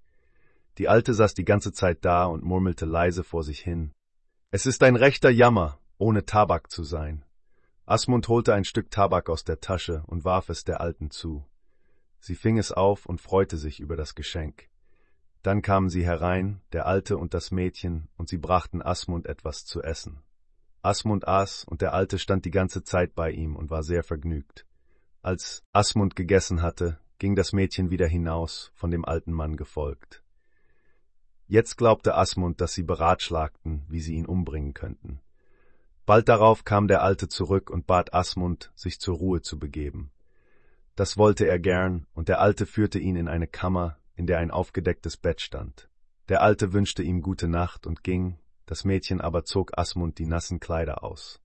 Die 0.76 0.88
Alte 0.88 1.14
saß 1.14 1.32
die 1.32 1.44
ganze 1.44 1.72
Zeit 1.72 2.04
da 2.04 2.26
und 2.26 2.44
murmelte 2.44 2.84
leise 2.84 3.24
vor 3.24 3.44
sich 3.44 3.60
hin. 3.60 3.92
Es 4.50 4.66
ist 4.66 4.82
ein 4.82 4.96
rechter 4.96 5.30
Jammer, 5.30 5.78
ohne 5.96 6.26
Tabak 6.26 6.70
zu 6.70 6.84
sein. 6.84 7.24
Asmund 7.88 8.28
holte 8.28 8.52
ein 8.52 8.64
Stück 8.64 8.90
Tabak 8.90 9.30
aus 9.30 9.44
der 9.44 9.60
Tasche 9.60 10.02
und 10.06 10.22
warf 10.22 10.50
es 10.50 10.62
der 10.62 10.82
Alten 10.82 11.10
zu. 11.10 11.46
Sie 12.20 12.34
fing 12.34 12.58
es 12.58 12.70
auf 12.70 13.06
und 13.06 13.18
freute 13.18 13.56
sich 13.56 13.80
über 13.80 13.96
das 13.96 14.14
Geschenk. 14.14 14.68
Dann 15.42 15.62
kamen 15.62 15.88
sie 15.88 16.04
herein, 16.04 16.60
der 16.72 16.84
Alte 16.84 17.16
und 17.16 17.32
das 17.32 17.50
Mädchen, 17.50 18.10
und 18.18 18.28
sie 18.28 18.36
brachten 18.36 18.82
Asmund 18.82 19.24
etwas 19.24 19.64
zu 19.64 19.82
essen. 19.82 20.20
Asmund 20.82 21.26
aß, 21.26 21.64
und 21.64 21.80
der 21.80 21.94
Alte 21.94 22.18
stand 22.18 22.44
die 22.44 22.50
ganze 22.50 22.84
Zeit 22.84 23.14
bei 23.14 23.30
ihm 23.30 23.56
und 23.56 23.70
war 23.70 23.82
sehr 23.82 24.04
vergnügt. 24.04 24.66
Als 25.22 25.62
Asmund 25.72 26.14
gegessen 26.14 26.60
hatte, 26.60 26.98
ging 27.18 27.36
das 27.36 27.54
Mädchen 27.54 27.88
wieder 27.88 28.06
hinaus, 28.06 28.70
von 28.74 28.90
dem 28.90 29.06
alten 29.06 29.32
Mann 29.32 29.56
gefolgt. 29.56 30.22
Jetzt 31.46 31.78
glaubte 31.78 32.16
Asmund, 32.16 32.60
dass 32.60 32.74
sie 32.74 32.82
beratschlagten, 32.82 33.86
wie 33.88 34.00
sie 34.00 34.12
ihn 34.12 34.26
umbringen 34.26 34.74
könnten. 34.74 35.22
Bald 36.08 36.26
darauf 36.30 36.64
kam 36.64 36.88
der 36.88 37.02
Alte 37.02 37.28
zurück 37.28 37.68
und 37.68 37.86
bat 37.86 38.14
Asmund, 38.14 38.72
sich 38.74 38.98
zur 38.98 39.18
Ruhe 39.18 39.42
zu 39.42 39.58
begeben. 39.58 40.10
Das 40.96 41.18
wollte 41.18 41.46
er 41.46 41.58
gern, 41.58 42.06
und 42.14 42.30
der 42.30 42.40
Alte 42.40 42.64
führte 42.64 42.98
ihn 42.98 43.14
in 43.14 43.28
eine 43.28 43.46
Kammer, 43.46 43.98
in 44.16 44.26
der 44.26 44.38
ein 44.38 44.50
aufgedecktes 44.50 45.18
Bett 45.18 45.42
stand. 45.42 45.90
Der 46.30 46.40
Alte 46.40 46.72
wünschte 46.72 47.02
ihm 47.02 47.20
gute 47.20 47.46
Nacht 47.46 47.86
und 47.86 48.04
ging, 48.04 48.38
das 48.64 48.86
Mädchen 48.86 49.20
aber 49.20 49.44
zog 49.44 49.76
Asmund 49.76 50.18
die 50.18 50.24
nassen 50.24 50.60
Kleider 50.60 51.04
aus. 51.04 51.42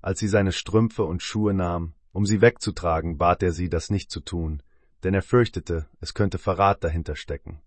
Als 0.00 0.20
sie 0.20 0.28
seine 0.28 0.52
Strümpfe 0.52 1.04
und 1.04 1.22
Schuhe 1.22 1.52
nahm, 1.52 1.92
um 2.12 2.24
sie 2.24 2.40
wegzutragen, 2.40 3.18
bat 3.18 3.42
er 3.42 3.52
sie, 3.52 3.68
das 3.68 3.90
nicht 3.90 4.10
zu 4.10 4.20
tun, 4.20 4.62
denn 5.04 5.12
er 5.12 5.20
fürchtete, 5.20 5.90
es 6.00 6.14
könnte 6.14 6.38
Verrat 6.38 6.82
dahinter 6.82 7.16
stecken. 7.16 7.60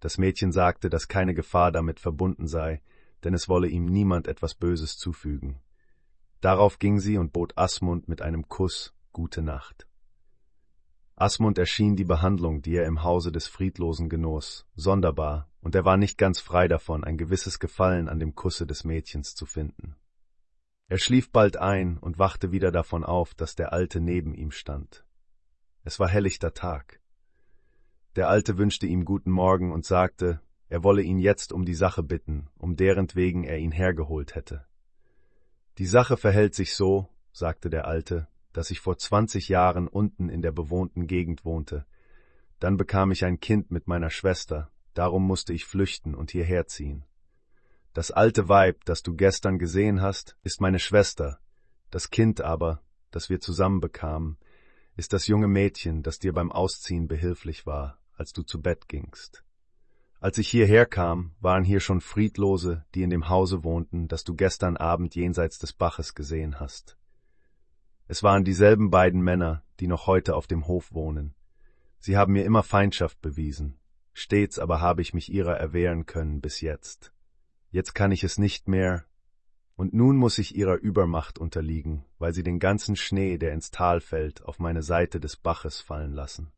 Das 0.00 0.16
Mädchen 0.16 0.52
sagte, 0.52 0.88
dass 0.88 1.06
keine 1.06 1.34
Gefahr 1.34 1.70
damit 1.70 2.00
verbunden 2.00 2.46
sei, 2.46 2.80
denn 3.26 3.34
es 3.34 3.48
wolle 3.48 3.66
ihm 3.66 3.86
niemand 3.86 4.28
etwas 4.28 4.54
Böses 4.54 4.98
zufügen. 4.98 5.58
Darauf 6.40 6.78
ging 6.78 7.00
sie 7.00 7.18
und 7.18 7.32
bot 7.32 7.58
Asmund 7.58 8.06
mit 8.06 8.22
einem 8.22 8.46
Kuss 8.48 8.94
gute 9.12 9.42
Nacht. 9.42 9.88
Asmund 11.16 11.58
erschien 11.58 11.96
die 11.96 12.04
Behandlung, 12.04 12.62
die 12.62 12.76
er 12.76 12.86
im 12.86 13.02
Hause 13.02 13.32
des 13.32 13.48
Friedlosen 13.48 14.08
genoss, 14.08 14.64
sonderbar, 14.76 15.50
und 15.60 15.74
er 15.74 15.84
war 15.84 15.96
nicht 15.96 16.18
ganz 16.18 16.38
frei 16.38 16.68
davon, 16.68 17.02
ein 17.02 17.18
gewisses 17.18 17.58
Gefallen 17.58 18.08
an 18.08 18.20
dem 18.20 18.36
Kusse 18.36 18.64
des 18.64 18.84
Mädchens 18.84 19.34
zu 19.34 19.44
finden. 19.44 19.96
Er 20.86 20.98
schlief 20.98 21.32
bald 21.32 21.56
ein 21.56 21.98
und 21.98 22.20
wachte 22.20 22.52
wieder 22.52 22.70
davon 22.70 23.02
auf, 23.02 23.34
dass 23.34 23.56
der 23.56 23.72
Alte 23.72 23.98
neben 23.98 24.34
ihm 24.34 24.52
stand. 24.52 25.04
Es 25.82 25.98
war 25.98 26.06
hellichter 26.06 26.54
Tag. 26.54 27.00
Der 28.14 28.28
Alte 28.28 28.56
wünschte 28.56 28.86
ihm 28.86 29.04
guten 29.04 29.32
Morgen 29.32 29.72
und 29.72 29.84
sagte, 29.84 30.40
er 30.68 30.82
wolle 30.82 31.02
ihn 31.02 31.18
jetzt 31.18 31.52
um 31.52 31.64
die 31.64 31.74
Sache 31.74 32.02
bitten, 32.02 32.48
um 32.58 32.76
derentwegen 32.76 33.44
er 33.44 33.58
ihn 33.58 33.72
hergeholt 33.72 34.34
hätte. 34.34 34.64
Die 35.78 35.86
Sache 35.86 36.16
verhält 36.16 36.54
sich 36.54 36.74
so, 36.74 37.08
sagte 37.32 37.70
der 37.70 37.86
Alte, 37.86 38.28
dass 38.52 38.70
ich 38.70 38.80
vor 38.80 38.96
zwanzig 38.96 39.48
Jahren 39.48 39.86
unten 39.86 40.28
in 40.28 40.42
der 40.42 40.52
bewohnten 40.52 41.06
Gegend 41.06 41.44
wohnte. 41.44 41.84
Dann 42.58 42.78
bekam 42.78 43.10
ich 43.10 43.24
ein 43.24 43.38
Kind 43.38 43.70
mit 43.70 43.86
meiner 43.86 44.10
Schwester, 44.10 44.70
darum 44.94 45.26
musste 45.26 45.52
ich 45.52 45.66
flüchten 45.66 46.14
und 46.14 46.30
hierher 46.30 46.66
ziehen. 46.66 47.04
Das 47.92 48.10
alte 48.10 48.48
Weib, 48.48 48.84
das 48.86 49.02
du 49.02 49.14
gestern 49.14 49.58
gesehen 49.58 50.00
hast, 50.00 50.36
ist 50.42 50.60
meine 50.60 50.78
Schwester, 50.78 51.38
das 51.90 52.10
Kind 52.10 52.40
aber, 52.40 52.82
das 53.10 53.30
wir 53.30 53.40
zusammen 53.40 53.80
bekamen, 53.80 54.38
ist 54.96 55.12
das 55.12 55.26
junge 55.26 55.48
Mädchen, 55.48 56.02
das 56.02 56.18
dir 56.18 56.32
beim 56.32 56.50
Ausziehen 56.50 57.06
behilflich 57.06 57.66
war, 57.66 57.98
als 58.14 58.32
du 58.32 58.42
zu 58.42 58.60
Bett 58.60 58.88
gingst. 58.88 59.45
Als 60.18 60.38
ich 60.38 60.48
hierher 60.48 60.86
kam, 60.86 61.34
waren 61.40 61.62
hier 61.62 61.80
schon 61.80 62.00
Friedlose, 62.00 62.84
die 62.94 63.02
in 63.02 63.10
dem 63.10 63.28
Hause 63.28 63.64
wohnten, 63.64 64.08
das 64.08 64.24
du 64.24 64.34
gestern 64.34 64.76
Abend 64.76 65.14
jenseits 65.14 65.58
des 65.58 65.72
Baches 65.72 66.14
gesehen 66.14 66.58
hast. 66.58 66.96
Es 68.08 68.22
waren 68.22 68.44
dieselben 68.44 68.90
beiden 68.90 69.20
Männer, 69.20 69.62
die 69.78 69.88
noch 69.88 70.06
heute 70.06 70.34
auf 70.34 70.46
dem 70.46 70.66
Hof 70.66 70.92
wohnen. 70.92 71.34
Sie 71.98 72.16
haben 72.16 72.32
mir 72.32 72.44
immer 72.44 72.62
Feindschaft 72.62 73.20
bewiesen, 73.20 73.78
stets 74.14 74.58
aber 74.58 74.80
habe 74.80 75.02
ich 75.02 75.12
mich 75.12 75.30
ihrer 75.30 75.56
erwehren 75.56 76.06
können 76.06 76.40
bis 76.40 76.60
jetzt. 76.60 77.12
Jetzt 77.70 77.94
kann 77.94 78.12
ich 78.12 78.24
es 78.24 78.38
nicht 78.38 78.68
mehr, 78.68 79.04
und 79.76 79.92
nun 79.92 80.16
muss 80.16 80.38
ich 80.38 80.56
ihrer 80.56 80.76
Übermacht 80.76 81.38
unterliegen, 81.38 82.04
weil 82.18 82.32
sie 82.32 82.42
den 82.42 82.58
ganzen 82.58 82.96
Schnee, 82.96 83.36
der 83.36 83.52
ins 83.52 83.70
Tal 83.70 84.00
fällt, 84.00 84.42
auf 84.42 84.58
meine 84.58 84.82
Seite 84.82 85.20
des 85.20 85.36
Baches 85.36 85.80
fallen 85.82 86.12
lassen. 86.12 86.50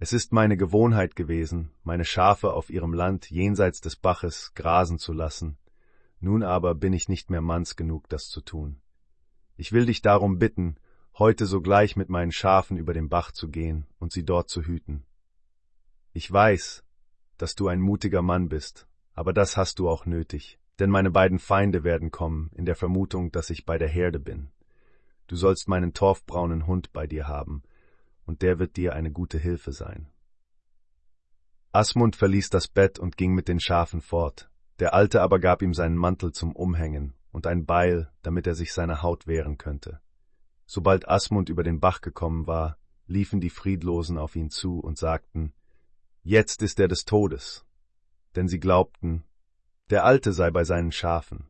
Es 0.00 0.12
ist 0.12 0.32
meine 0.32 0.56
Gewohnheit 0.56 1.16
gewesen, 1.16 1.72
meine 1.82 2.04
Schafe 2.04 2.52
auf 2.52 2.70
ihrem 2.70 2.92
Land 2.92 3.30
jenseits 3.30 3.80
des 3.80 3.96
Baches 3.96 4.52
grasen 4.54 5.00
zu 5.00 5.12
lassen, 5.12 5.58
nun 6.20 6.44
aber 6.44 6.76
bin 6.76 6.92
ich 6.92 7.08
nicht 7.08 7.30
mehr 7.30 7.40
manns 7.40 7.74
genug, 7.74 8.08
das 8.08 8.28
zu 8.28 8.40
tun. 8.40 8.80
Ich 9.56 9.72
will 9.72 9.86
dich 9.86 10.00
darum 10.00 10.38
bitten, 10.38 10.76
heute 11.18 11.46
sogleich 11.46 11.96
mit 11.96 12.10
meinen 12.10 12.30
Schafen 12.30 12.76
über 12.76 12.94
den 12.94 13.08
Bach 13.08 13.32
zu 13.32 13.48
gehen 13.48 13.88
und 13.98 14.12
sie 14.12 14.24
dort 14.24 14.48
zu 14.48 14.62
hüten. 14.62 15.04
Ich 16.12 16.30
weiß, 16.30 16.84
dass 17.36 17.56
du 17.56 17.66
ein 17.66 17.80
mutiger 17.80 18.22
Mann 18.22 18.48
bist, 18.48 18.86
aber 19.14 19.32
das 19.32 19.56
hast 19.56 19.80
du 19.80 19.88
auch 19.88 20.06
nötig, 20.06 20.60
denn 20.78 20.90
meine 20.90 21.10
beiden 21.10 21.40
Feinde 21.40 21.82
werden 21.82 22.12
kommen, 22.12 22.52
in 22.54 22.66
der 22.66 22.76
Vermutung, 22.76 23.32
dass 23.32 23.50
ich 23.50 23.66
bei 23.66 23.78
der 23.78 23.88
Herde 23.88 24.20
bin. 24.20 24.50
Du 25.26 25.34
sollst 25.34 25.68
meinen 25.68 25.92
torfbraunen 25.92 26.68
Hund 26.68 26.92
bei 26.92 27.08
dir 27.08 27.26
haben, 27.26 27.64
und 28.28 28.42
der 28.42 28.58
wird 28.58 28.76
dir 28.76 28.92
eine 28.92 29.10
gute 29.10 29.38
Hilfe 29.38 29.72
sein. 29.72 30.06
Asmund 31.72 32.14
verließ 32.14 32.50
das 32.50 32.68
Bett 32.68 32.98
und 32.98 33.16
ging 33.16 33.32
mit 33.32 33.48
den 33.48 33.58
Schafen 33.58 34.02
fort, 34.02 34.50
der 34.80 34.92
Alte 34.92 35.22
aber 35.22 35.40
gab 35.40 35.62
ihm 35.62 35.72
seinen 35.72 35.96
Mantel 35.96 36.32
zum 36.32 36.54
Umhängen 36.54 37.14
und 37.32 37.46
ein 37.46 37.64
Beil, 37.64 38.12
damit 38.22 38.46
er 38.46 38.54
sich 38.54 38.74
seiner 38.74 39.02
Haut 39.02 39.26
wehren 39.26 39.56
könnte. 39.56 40.00
Sobald 40.66 41.08
Asmund 41.08 41.48
über 41.48 41.62
den 41.62 41.80
Bach 41.80 42.02
gekommen 42.02 42.46
war, 42.46 42.76
liefen 43.06 43.40
die 43.40 43.48
Friedlosen 43.48 44.18
auf 44.18 44.36
ihn 44.36 44.50
zu 44.50 44.78
und 44.78 44.98
sagten, 44.98 45.54
Jetzt 46.22 46.60
ist 46.60 46.78
er 46.78 46.88
des 46.88 47.06
Todes. 47.06 47.64
Denn 48.36 48.46
sie 48.46 48.60
glaubten, 48.60 49.24
der 49.88 50.04
Alte 50.04 50.34
sei 50.34 50.50
bei 50.50 50.64
seinen 50.64 50.92
Schafen. 50.92 51.48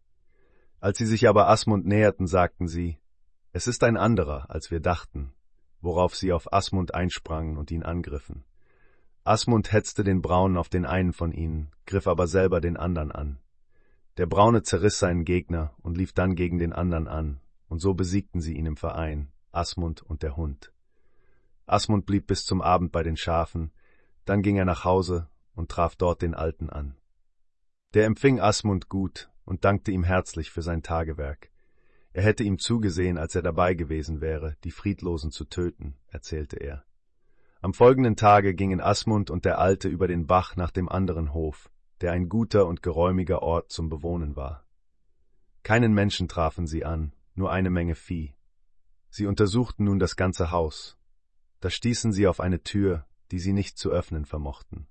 Als 0.79 0.99
sie 0.99 1.07
sich 1.07 1.27
aber 1.27 1.49
Asmund 1.49 1.87
näherten, 1.87 2.29
sagten 2.29 2.69
sie, 2.69 2.99
es 3.51 3.67
ist 3.67 3.83
ein 3.83 3.97
anderer, 3.97 4.49
als 4.49 4.71
wir 4.71 4.79
dachten, 4.79 5.33
worauf 5.81 6.17
sie 6.17 6.33
auf 6.33 6.53
Asmund 6.53 6.95
einsprangen 6.95 7.57
und 7.57 7.71
ihn 7.71 7.83
angriffen. 7.83 8.45
Asmund 9.25 9.73
hetzte 9.73 10.05
den 10.05 10.23
Braunen 10.23 10.57
auf 10.57 10.69
den 10.69 10.87
einen 10.87 11.13
von 11.13 11.33
ihnen, 11.33 11.71
griff 11.87 12.07
aber 12.07 12.27
selber 12.27 12.61
den 12.61 12.77
anderen 12.77 13.13
an. 13.13 13.39
Der 14.17 14.27
Braune 14.27 14.63
zerriss 14.63 14.99
seinen 14.99 15.25
Gegner 15.25 15.75
und 15.83 15.97
lief 15.97 16.13
dann 16.13 16.35
gegen 16.35 16.59
den 16.59 16.73
anderen 16.73 17.07
an, 17.07 17.41
und 17.69 17.81
so 17.81 17.95
besiegten 17.95 18.41
sie 18.41 18.55
ihn 18.55 18.67
im 18.67 18.77
Verein, 18.77 19.31
Asmund 19.53 20.03
und 20.03 20.23
der 20.23 20.37
Hund. 20.37 20.73
Asmund 21.67 22.07
blieb 22.07 22.27
bis 22.27 22.45
zum 22.45 22.63
Abend 22.63 22.91
bei 22.91 23.03
den 23.03 23.17
Schafen, 23.17 23.71
dann 24.25 24.43
ging 24.43 24.57
er 24.57 24.65
nach 24.65 24.85
Hause 24.85 25.29
und 25.55 25.71
traf 25.71 25.95
dort 25.95 26.23
den 26.23 26.35
Alten 26.35 26.71
an. 26.71 26.97
Der 27.95 28.07
empfing 28.07 28.41
Asmund 28.41 28.89
gut 28.89 29.31
und 29.45 29.65
dankte 29.65 29.91
ihm 29.91 30.05
herzlich 30.05 30.51
für 30.51 30.63
sein 30.63 30.83
Tagewerk. 30.83 31.51
Er 32.12 32.23
hätte 32.23 32.43
ihm 32.45 32.59
zugesehen, 32.59 33.19
als 33.19 33.35
er 33.35 33.43
dabei 33.43 33.75
gewesen 33.75 34.20
wäre, 34.20 34.57
die 34.65 34.70
Friedlosen 34.70 35.31
zu 35.31 35.45
töten, 35.45 35.97
erzählte 36.09 36.57
er. 36.57 36.85
Am 37.61 37.75
folgenden 37.75 38.17
Tage 38.17 38.55
gingen 38.55 38.81
Asmund 38.81 39.31
und 39.31 39.45
der 39.45 39.59
Alte 39.59 39.89
über 39.89 40.09
den 40.09 40.27
Bach 40.27 40.57
nach 40.57 40.70
dem 40.70 40.89
anderen 40.89 41.35
Hof, 41.35 41.70
der 42.01 42.12
ein 42.12 42.28
guter 42.28 42.67
und 42.67 42.83
geräumiger 42.83 43.43
Ort 43.43 43.73
zum 43.73 43.89
Bewohnen 43.89 44.37
war. 44.37 44.65
Keinen 45.62 45.93
Menschen 45.93 46.28
trafen 46.28 46.67
sie 46.67 46.85
an, 46.85 47.12
nur 47.35 47.51
eine 47.51 47.70
Menge 47.70 47.95
Vieh. 47.95 48.35
Sie 49.11 49.27
untersuchten 49.27 49.85
nun 49.85 49.99
das 49.99 50.17
ganze 50.17 50.51
Haus. 50.51 50.97
Da 51.61 51.70
stießen 51.70 52.12
sie 52.12 52.27
auf 52.27 52.41
eine 52.41 52.62
Tür, 52.62 53.07
die 53.33 53.39
sie 53.39 53.53
nicht 53.53 53.77
zu 53.77 53.91
öffnen 53.91 54.25
vermochten. 54.25 54.87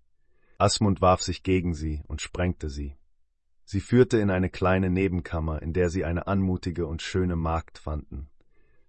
Asmund 0.58 1.02
warf 1.02 1.22
sich 1.22 1.44
gegen 1.44 1.74
sie 1.74 2.04
und 2.08 2.22
sprengte 2.22 2.70
sie. 2.70 2.98
Sie 3.70 3.82
führte 3.82 4.18
in 4.18 4.30
eine 4.30 4.50
kleine 4.50 4.90
Nebenkammer, 4.90 5.62
in 5.62 5.74
der 5.74 5.90
sie 5.90 6.06
eine 6.06 6.26
anmutige 6.26 6.88
und 6.88 7.02
schöne 7.02 7.36
Magd 7.36 7.78
fanden. 7.78 8.30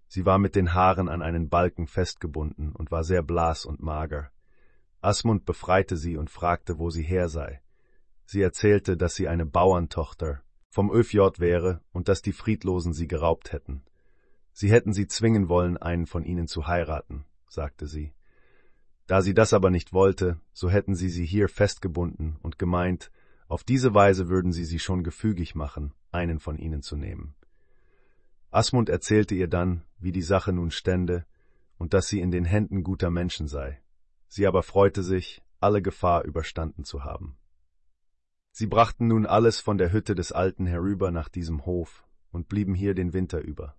Sie 0.07 0.25
war 0.25 0.37
mit 0.37 0.55
den 0.55 0.73
Haaren 0.73 1.09
an 1.09 1.21
einen 1.21 1.49
Balken 1.49 1.85
festgebunden 1.85 2.71
und 2.71 2.89
war 2.89 3.03
sehr 3.03 3.21
blass 3.21 3.65
und 3.65 3.81
mager. 3.81 4.31
Asmund 5.01 5.43
befreite 5.43 5.97
sie 5.97 6.15
und 6.15 6.29
fragte, 6.29 6.79
wo 6.79 6.91
sie 6.91 7.03
her 7.03 7.27
sei. 7.27 7.61
Sie 8.23 8.41
erzählte, 8.41 8.95
dass 8.95 9.15
sie 9.15 9.27
eine 9.27 9.45
Bauerntochter 9.45 10.43
vom 10.69 10.93
ÖFJ 10.93 11.39
wäre 11.39 11.81
und 11.91 12.07
dass 12.07 12.21
die 12.21 12.31
Friedlosen 12.31 12.93
sie 12.93 13.09
geraubt 13.09 13.51
hätten. 13.51 13.83
Sie 14.53 14.71
hätten 14.71 14.93
sie 14.93 15.07
zwingen 15.07 15.49
wollen, 15.49 15.75
einen 15.75 16.05
von 16.05 16.23
ihnen 16.23 16.47
zu 16.47 16.67
heiraten, 16.67 17.25
sagte 17.49 17.85
sie. 17.85 18.13
Da 19.07 19.21
sie 19.21 19.33
das 19.33 19.51
aber 19.51 19.71
nicht 19.71 19.91
wollte, 19.91 20.39
so 20.53 20.69
hätten 20.69 20.95
sie 20.95 21.09
sie 21.09 21.25
hier 21.25 21.49
festgebunden 21.49 22.37
und 22.41 22.57
gemeint, 22.57 23.11
auf 23.49 23.63
diese 23.63 23.95
Weise 23.95 24.29
würden 24.29 24.53
sie 24.53 24.63
sie 24.63 24.79
schon 24.79 25.03
gefügig 25.03 25.55
machen, 25.55 25.93
einen 26.11 26.39
von 26.39 26.57
ihnen 26.59 26.83
zu 26.83 26.95
nehmen. 26.95 27.35
Asmund 28.51 28.89
erzählte 28.89 29.33
ihr 29.33 29.47
dann, 29.47 29.83
wie 29.97 30.11
die 30.11 30.21
Sache 30.21 30.53
nun 30.53 30.69
stände 30.69 31.25
und 31.77 31.95
dass 31.95 32.07
sie 32.07 32.21
in 32.21 32.29
den 32.29 32.45
Händen 32.45 32.83
guter 32.83 33.09
Menschen 33.09 33.47
sei. 33.47 33.81
Sie 34.27 34.45
aber 34.45 34.61
freute 34.61 35.01
sich, 35.01 35.41
alle 35.59 35.81
Gefahr 35.81 36.25
überstanden 36.25 36.83
zu 36.83 37.03
haben. 37.03 37.37
Sie 38.51 38.67
brachten 38.67 39.07
nun 39.07 39.25
alles 39.25 39.59
von 39.59 39.79
der 39.79 39.91
Hütte 39.91 40.13
des 40.13 40.31
Alten 40.31 40.67
herüber 40.67 41.09
nach 41.09 41.27
diesem 41.27 41.65
Hof 41.65 42.05
und 42.31 42.49
blieben 42.49 42.75
hier 42.75 42.93
den 42.93 43.13
Winter 43.13 43.39
über. 43.39 43.75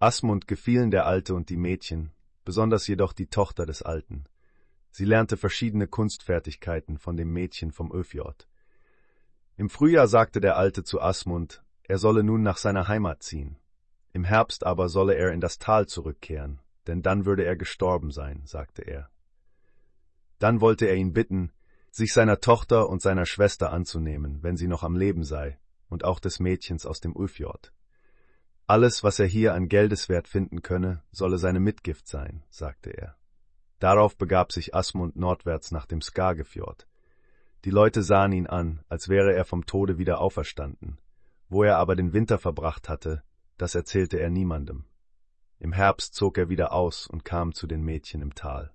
Asmund 0.00 0.48
gefielen 0.48 0.90
der 0.90 1.06
Alte 1.06 1.34
und 1.34 1.48
die 1.48 1.56
Mädchen, 1.56 2.10
besonders 2.44 2.88
jedoch 2.88 3.12
die 3.12 3.26
Tochter 3.28 3.66
des 3.66 3.82
Alten. 3.82 4.24
Sie 4.90 5.04
lernte 5.04 5.36
verschiedene 5.36 5.86
Kunstfertigkeiten 5.86 6.98
von 6.98 7.16
dem 7.16 7.32
Mädchen 7.32 7.72
vom 7.72 7.92
ÖFJ. 7.92 8.20
Im 9.56 9.68
Frühjahr 9.68 10.08
sagte 10.08 10.40
der 10.40 10.56
Alte 10.56 10.84
zu 10.84 11.00
Asmund, 11.00 11.62
er 11.82 11.98
solle 11.98 12.22
nun 12.22 12.42
nach 12.42 12.56
seiner 12.56 12.88
Heimat 12.88 13.22
ziehen. 13.22 13.56
Im 14.12 14.24
Herbst 14.24 14.64
aber 14.64 14.88
solle 14.88 15.14
er 15.14 15.32
in 15.32 15.40
das 15.40 15.58
Tal 15.58 15.86
zurückkehren, 15.86 16.60
denn 16.86 17.02
dann 17.02 17.26
würde 17.26 17.44
er 17.44 17.56
gestorben 17.56 18.10
sein, 18.10 18.42
sagte 18.44 18.82
er. 18.82 19.10
Dann 20.38 20.60
wollte 20.60 20.86
er 20.86 20.96
ihn 20.96 21.12
bitten, 21.12 21.52
sich 21.90 22.12
seiner 22.12 22.40
Tochter 22.40 22.88
und 22.88 23.02
seiner 23.02 23.26
Schwester 23.26 23.72
anzunehmen, 23.72 24.42
wenn 24.42 24.56
sie 24.56 24.68
noch 24.68 24.82
am 24.82 24.96
Leben 24.96 25.24
sei, 25.24 25.58
und 25.88 26.04
auch 26.04 26.20
des 26.20 26.40
Mädchens 26.40 26.86
aus 26.86 27.00
dem 27.00 27.14
Ulfjord. 27.14 27.72
Alles, 28.66 29.02
was 29.02 29.18
er 29.18 29.26
hier 29.26 29.54
an 29.54 29.68
Geldeswert 29.68 30.28
finden 30.28 30.62
könne, 30.62 31.02
solle 31.10 31.38
seine 31.38 31.60
Mitgift 31.60 32.06
sein, 32.06 32.44
sagte 32.50 32.90
er. 32.90 33.19
Darauf 33.80 34.16
begab 34.16 34.52
sich 34.52 34.74
Asmund 34.74 35.16
nordwärts 35.16 35.72
nach 35.72 35.86
dem 35.86 36.02
Skagefjord. 36.02 36.86
Die 37.64 37.70
Leute 37.70 38.02
sahen 38.02 38.32
ihn 38.32 38.46
an, 38.46 38.84
als 38.88 39.08
wäre 39.08 39.34
er 39.34 39.44
vom 39.44 39.66
Tode 39.66 39.98
wieder 39.98 40.20
auferstanden. 40.20 40.98
Wo 41.48 41.64
er 41.64 41.78
aber 41.78 41.96
den 41.96 42.12
Winter 42.12 42.38
verbracht 42.38 42.88
hatte, 42.88 43.22
das 43.56 43.74
erzählte 43.74 44.20
er 44.20 44.30
niemandem. 44.30 44.84
Im 45.58 45.72
Herbst 45.72 46.14
zog 46.14 46.38
er 46.38 46.48
wieder 46.48 46.72
aus 46.72 47.06
und 47.06 47.24
kam 47.24 47.52
zu 47.52 47.66
den 47.66 47.82
Mädchen 47.82 48.22
im 48.22 48.34
Tal. 48.34 48.72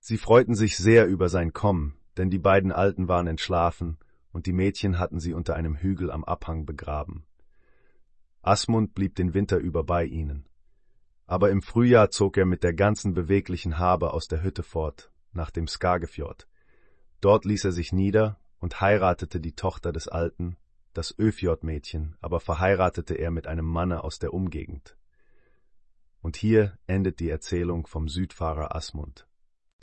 Sie 0.00 0.18
freuten 0.18 0.54
sich 0.54 0.76
sehr 0.76 1.06
über 1.06 1.28
sein 1.28 1.52
Kommen, 1.52 1.96
denn 2.16 2.28
die 2.28 2.38
beiden 2.38 2.72
Alten 2.72 3.08
waren 3.08 3.26
entschlafen, 3.26 3.98
und 4.32 4.46
die 4.46 4.52
Mädchen 4.52 4.98
hatten 4.98 5.20
sie 5.20 5.34
unter 5.34 5.54
einem 5.54 5.76
Hügel 5.76 6.10
am 6.10 6.24
Abhang 6.24 6.64
begraben. 6.64 7.24
Asmund 8.40 8.94
blieb 8.94 9.14
den 9.14 9.34
Winter 9.34 9.58
über 9.58 9.84
bei 9.84 10.04
ihnen. 10.04 10.46
Aber 11.32 11.48
im 11.48 11.62
Frühjahr 11.62 12.10
zog 12.10 12.36
er 12.36 12.44
mit 12.44 12.62
der 12.62 12.74
ganzen 12.74 13.14
beweglichen 13.14 13.78
Habe 13.78 14.12
aus 14.12 14.28
der 14.28 14.42
Hütte 14.42 14.62
fort, 14.62 15.10
nach 15.32 15.50
dem 15.50 15.66
Skagefjord. 15.66 16.46
Dort 17.22 17.46
ließ 17.46 17.64
er 17.64 17.72
sich 17.72 17.90
nieder 17.90 18.38
und 18.58 18.82
heiratete 18.82 19.40
die 19.40 19.54
Tochter 19.54 19.92
des 19.92 20.08
Alten, 20.08 20.58
das 20.92 21.18
Öfjord-Mädchen, 21.18 22.18
aber 22.20 22.38
verheiratete 22.38 23.14
er 23.14 23.30
mit 23.30 23.46
einem 23.46 23.64
Manne 23.64 24.04
aus 24.04 24.18
der 24.18 24.34
Umgegend. 24.34 24.98
Und 26.20 26.36
hier 26.36 26.78
endet 26.86 27.18
die 27.18 27.30
Erzählung 27.30 27.86
vom 27.86 28.08
Südfahrer 28.08 28.76
Asmund. 28.76 29.26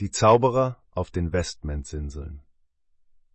Die 0.02 0.12
Zauberer 0.12 0.78
auf 0.92 1.10
den 1.10 1.34
Westmentsinseln. 1.34 2.44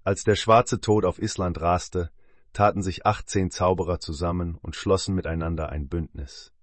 Als 0.04 0.22
der 0.22 0.36
schwarze 0.36 0.80
Tod 0.80 1.04
auf 1.04 1.20
Island 1.20 1.60
raste, 1.60 2.12
taten 2.52 2.80
sich 2.80 3.06
achtzehn 3.06 3.50
Zauberer 3.50 3.98
zusammen 3.98 4.56
und 4.62 4.76
schlossen 4.76 5.16
miteinander 5.16 5.70
ein 5.70 5.88
Bündnis. 5.88 6.53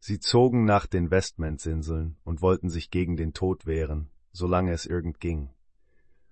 Sie 0.00 0.20
zogen 0.20 0.64
nach 0.64 0.86
den 0.86 1.10
Westmans-Inseln 1.10 2.16
und 2.24 2.40
wollten 2.40 2.70
sich 2.70 2.90
gegen 2.90 3.16
den 3.16 3.32
Tod 3.32 3.66
wehren, 3.66 4.10
solange 4.32 4.72
es 4.72 4.86
irgend 4.86 5.20
ging. 5.20 5.50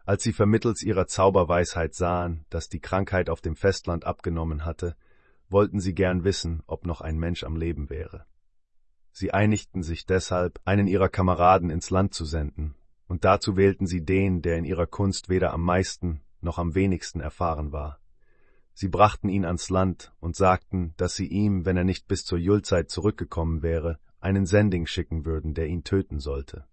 Als 0.05 0.23
sie 0.23 0.33
vermittels 0.33 0.83
ihrer 0.83 1.09
Zauberweisheit 1.09 1.95
sahen, 1.95 2.45
dass 2.49 2.69
die 2.69 2.81
Krankheit 2.81 3.29
auf 3.29 3.41
dem 3.41 3.57
Festland 3.57 4.05
abgenommen 4.05 4.65
hatte, 4.65 4.97
wollten 5.49 5.81
sie 5.81 5.95
gern 5.95 6.23
wissen, 6.23 6.63
ob 6.67 6.87
noch 6.87 7.01
ein 7.01 7.19
Mensch 7.19 7.43
am 7.43 7.57
Leben 7.57 7.91
wäre. 7.91 8.25
Sie 9.11 9.33
einigten 9.33 9.83
sich 9.83 10.07
deshalb, 10.07 10.61
einen 10.65 10.87
ihrer 10.87 11.09
Kameraden 11.09 11.71
ins 11.71 11.91
Land 11.91 12.15
zu 12.15 12.25
senden, 12.25 12.77
und 13.09 13.25
dazu 13.25 13.57
wählten 13.57 13.87
sie 13.87 14.05
den, 14.05 14.43
der 14.43 14.59
in 14.59 14.65
ihrer 14.65 14.87
Kunst 14.87 15.29
weder 15.29 15.53
am 15.53 15.63
meisten 15.63 16.21
noch 16.41 16.59
am 16.59 16.75
wenigsten 16.75 17.21
erfahren 17.21 17.73
war. 17.73 17.99
Sie 18.79 18.89
brachten 18.89 19.31
ihn 19.31 19.47
ans 19.47 19.71
Land 19.71 20.13
und 20.21 20.37
sagten, 20.37 20.93
dass 20.99 21.17
sie 21.17 21.27
ihm, 21.27 21.65
wenn 21.65 21.79
er 21.79 21.85
nicht 21.85 22.09
bis 22.09 22.27
zur 22.27 22.37
Julzeit 22.37 22.91
zurückgekommen 22.91 23.63
wäre, 23.63 23.99
einen 24.21 24.45
Sending 24.45 24.87
schicken 24.87 25.25
würden, 25.25 25.55
der 25.55 25.67
ihn 25.67 25.83
töten 25.83 26.21
sollte. 26.21 26.67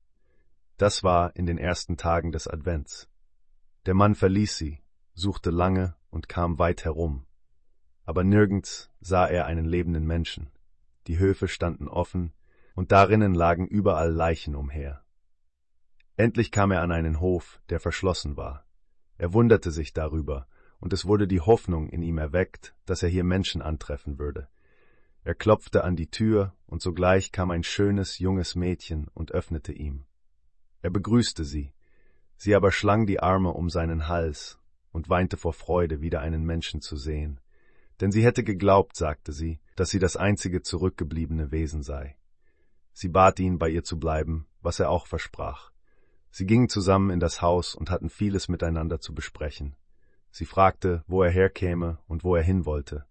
Das 0.75 1.05
war 1.05 1.33
in 1.37 1.45
den 1.45 1.57
ersten 1.57 1.95
Tagen 1.95 2.33
des 2.33 2.49
Advents. 2.49 3.07
Der 3.85 3.93
Mann 3.93 4.15
verließ 4.15 4.57
sie, 4.57 4.83
suchte 5.13 5.49
lange 5.49 5.95
und 6.09 6.27
kam 6.27 6.59
weit 6.59 6.83
herum. 6.83 7.25
Aber 8.03 8.25
nirgends 8.25 8.89
sah 8.99 9.25
er 9.25 9.45
einen 9.45 9.63
lebenden 9.63 10.05
Menschen. 10.05 10.51
Die 11.07 11.19
Höfe 11.19 11.47
standen 11.47 11.87
offen, 11.87 12.33
und 12.75 12.91
darinnen 12.91 13.33
lagen 13.33 13.65
überall 13.65 14.11
Leichen 14.11 14.55
umher. 14.55 15.05
Endlich 16.17 16.51
kam 16.51 16.71
er 16.71 16.81
an 16.81 16.91
einen 16.91 17.21
Hof, 17.21 17.61
der 17.69 17.79
verschlossen 17.79 18.35
war. 18.35 18.65
Er 19.17 19.31
wunderte 19.31 19.71
sich 19.71 19.93
darüber, 19.93 20.47
und 20.83 20.91
es 20.91 21.05
wurde 21.05 21.29
die 21.29 21.39
Hoffnung 21.39 21.87
in 21.87 22.03
ihm 22.03 22.17
erweckt, 22.17 22.75
dass 22.85 23.03
er 23.03 23.07
hier 23.07 23.23
Menschen 23.23 23.61
antreffen 23.61 24.19
würde. 24.19 24.49
Er 25.23 25.33
klopfte 25.33 25.85
an 25.85 25.95
die 25.95 26.09
Tür, 26.09 26.53
und 26.65 26.81
sogleich 26.81 27.31
kam 27.31 27.51
ein 27.51 27.63
schönes, 27.63 28.19
junges 28.19 28.55
Mädchen 28.55 29.07
und 29.13 29.31
öffnete 29.31 29.71
ihm. 29.71 30.03
Er 30.81 30.89
begrüßte 30.89 31.45
sie, 31.45 31.71
Sie 32.35 32.53
aber 32.53 32.73
schlang 32.73 33.05
die 33.05 33.21
Arme 33.21 33.51
um 33.51 33.69
seinen 33.69 34.09
Hals 34.09 34.59
und 34.91 35.07
weinte 35.07 35.37
vor 35.37 35.53
Freude, 35.53 36.01
wieder 36.01 36.19
einen 36.19 36.43
Menschen 36.43 36.81
zu 36.81 36.97
sehen. 36.97 37.39
Denn 38.01 38.11
sie 38.11 38.25
hätte 38.25 38.43
geglaubt, 38.43 38.97
sagte 38.97 39.31
sie, 39.31 39.61
dass 39.77 39.89
sie 39.89 39.99
das 39.99 40.17
einzige 40.17 40.63
zurückgebliebene 40.63 41.53
Wesen 41.53 41.81
sei. 41.81 42.17
Sie 42.91 43.07
bat 43.07 43.39
ihn, 43.39 43.57
bei 43.57 43.69
ihr 43.69 43.85
zu 43.85 43.97
bleiben, 43.97 44.47
was 44.61 44.81
er 44.81 44.89
auch 44.89 45.07
versprach. 45.07 45.71
Sie 46.29 46.45
gingen 46.45 46.67
zusammen 46.67 47.09
in 47.09 47.21
das 47.21 47.41
Haus 47.41 47.73
und 47.73 47.89
hatten 47.89 48.09
vieles 48.09 48.49
miteinander 48.49 48.99
zu 48.99 49.15
besprechen. 49.15 49.77
Sie 50.33 50.45
fragte, 50.45 51.03
wo 51.05 51.21
er 51.21 51.29
herkäme 51.29 51.99
und 52.07 52.23
wo 52.23 52.35
er 52.35 52.41
hin 52.41 52.65
wollte. 52.65 53.05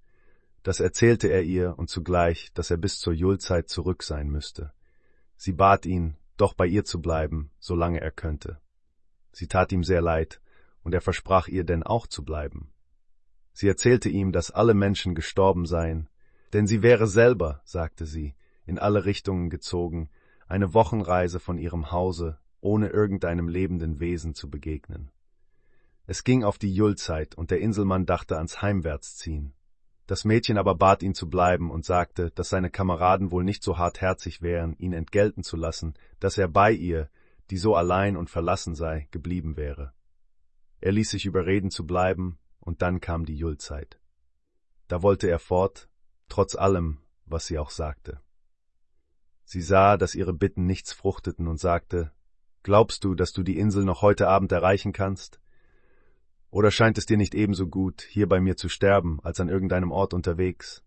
Das 0.64 0.80
erzählte 0.80 1.28
er 1.28 1.44
ihr 1.44 1.78
und 1.78 1.88
zugleich, 1.88 2.52
dass 2.52 2.68
er 2.72 2.78
bis 2.78 2.98
zur 2.98 3.12
Julzeit 3.12 3.68
zurück 3.68 4.02
sein 4.02 4.28
müsste. 4.28 4.72
Sie 5.36 5.52
bat 5.52 5.86
ihn, 5.86 6.16
doch 6.36 6.52
bei 6.52 6.66
ihr 6.66 6.84
zu 6.84 7.00
bleiben, 7.00 7.52
solange 7.60 8.00
er 8.00 8.10
könnte. 8.10 8.60
Sie 9.30 9.46
tat 9.46 9.70
ihm 9.70 9.84
sehr 9.84 10.00
leid, 10.00 10.40
und 10.82 10.94
er 10.94 11.00
versprach 11.00 11.46
ihr 11.46 11.62
denn 11.62 11.84
auch 11.84 12.08
zu 12.08 12.24
bleiben. 12.24 12.72
Sie 13.52 13.68
erzählte 13.68 14.08
ihm, 14.08 14.32
dass 14.32 14.50
alle 14.50 14.74
Menschen 14.74 15.14
gestorben 15.14 15.64
seien, 15.64 16.08
denn 16.52 16.66
sie 16.66 16.82
wäre 16.82 17.06
selber, 17.06 17.60
sagte 17.64 18.04
sie, 18.04 18.34
in 18.66 18.80
alle 18.80 19.04
Richtungen 19.04 19.48
gezogen, 19.48 20.10
eine 20.48 20.74
Wochenreise 20.74 21.38
von 21.38 21.56
ihrem 21.56 21.92
Hause, 21.92 22.40
ohne 22.60 22.88
irgendeinem 22.88 23.46
lebenden 23.46 24.00
Wesen 24.00 24.34
zu 24.34 24.50
begegnen. 24.50 25.12
Es 26.06 26.24
ging 26.24 26.44
auf 26.44 26.58
die 26.58 26.74
Julzeit, 26.74 27.34
und 27.34 27.50
der 27.50 27.60
Inselmann 27.60 28.06
dachte 28.06 28.36
ans 28.36 28.60
Heimwärtsziehen. 28.60 29.54
Das 30.06 30.24
Mädchen 30.24 30.58
aber 30.58 30.74
bat 30.74 31.02
ihn 31.02 31.14
zu 31.14 31.30
bleiben 31.30 31.70
und 31.70 31.84
sagte, 31.84 32.32
dass 32.32 32.48
seine 32.48 32.70
Kameraden 32.70 33.30
wohl 33.30 33.44
nicht 33.44 33.62
so 33.62 33.78
hartherzig 33.78 34.42
wären, 34.42 34.76
ihn 34.78 34.92
entgelten 34.92 35.42
zu 35.42 35.56
lassen, 35.56 35.94
dass 36.18 36.38
er 36.38 36.48
bei 36.48 36.72
ihr, 36.72 37.08
die 37.50 37.56
so 37.56 37.76
allein 37.76 38.16
und 38.16 38.30
verlassen 38.30 38.74
sei, 38.74 39.08
geblieben 39.10 39.56
wäre. 39.56 39.92
Er 40.80 40.92
ließ 40.92 41.10
sich 41.10 41.26
überreden 41.26 41.70
zu 41.70 41.86
bleiben, 41.86 42.38
und 42.58 42.82
dann 42.82 43.00
kam 43.00 43.24
die 43.24 43.36
Julzeit. 43.36 44.00
Da 44.88 45.02
wollte 45.02 45.28
er 45.28 45.38
fort, 45.38 45.88
trotz 46.28 46.56
allem, 46.56 46.98
was 47.24 47.46
sie 47.46 47.58
auch 47.58 47.70
sagte. 47.70 48.20
Sie 49.44 49.62
sah, 49.62 49.96
dass 49.96 50.14
ihre 50.14 50.32
Bitten 50.32 50.66
nichts 50.66 50.92
fruchteten 50.92 51.46
und 51.46 51.60
sagte, 51.60 52.12
Glaubst 52.62 53.04
du, 53.04 53.14
dass 53.14 53.32
du 53.32 53.42
die 53.42 53.58
Insel 53.58 53.84
noch 53.84 54.02
heute 54.02 54.28
Abend 54.28 54.52
erreichen 54.52 54.92
kannst? 54.92 55.41
Oder 56.52 56.70
scheint 56.70 56.98
es 56.98 57.06
dir 57.06 57.16
nicht 57.16 57.34
ebenso 57.34 57.66
gut, 57.66 58.02
hier 58.02 58.28
bei 58.28 58.38
mir 58.38 58.58
zu 58.58 58.68
sterben, 58.68 59.20
als 59.22 59.40
an 59.40 59.48
irgendeinem 59.48 59.90
Ort 59.90 60.12
unterwegs? 60.12 60.84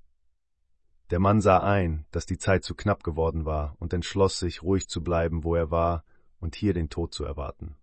Der 1.09 1.19
Mann 1.19 1.41
sah 1.41 1.57
ein, 1.57 2.05
dass 2.11 2.27
die 2.27 2.37
Zeit 2.37 2.63
zu 2.63 2.75
knapp 2.75 3.03
geworden 3.03 3.45
war 3.45 3.75
und 3.79 3.91
entschloss 3.91 4.37
sich, 4.37 4.61
ruhig 4.61 4.87
zu 4.87 5.03
bleiben, 5.03 5.43
wo 5.43 5.55
er 5.55 5.71
war 5.71 6.03
und 6.39 6.53
hier 6.53 6.75
den 6.75 6.89
Tod 6.89 7.15
zu 7.15 7.25
erwarten. 7.25 7.75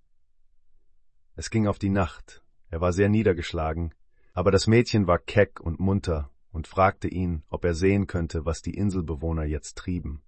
Es 1.34 1.50
ging 1.50 1.66
auf 1.66 1.80
die 1.80 1.90
Nacht, 1.90 2.44
er 2.70 2.80
war 2.80 2.92
sehr 2.92 3.08
niedergeschlagen, 3.08 3.92
aber 4.32 4.52
das 4.52 4.68
Mädchen 4.68 5.08
war 5.08 5.18
keck 5.18 5.58
und 5.58 5.80
munter 5.80 6.30
und 6.52 6.68
fragte 6.68 7.08
ihn, 7.08 7.42
ob 7.48 7.64
er 7.64 7.74
sehen 7.74 8.06
könnte, 8.06 8.44
was 8.44 8.62
die 8.62 8.74
Inselbewohner 8.74 9.44
jetzt 9.44 9.76
trieben. 9.76 10.22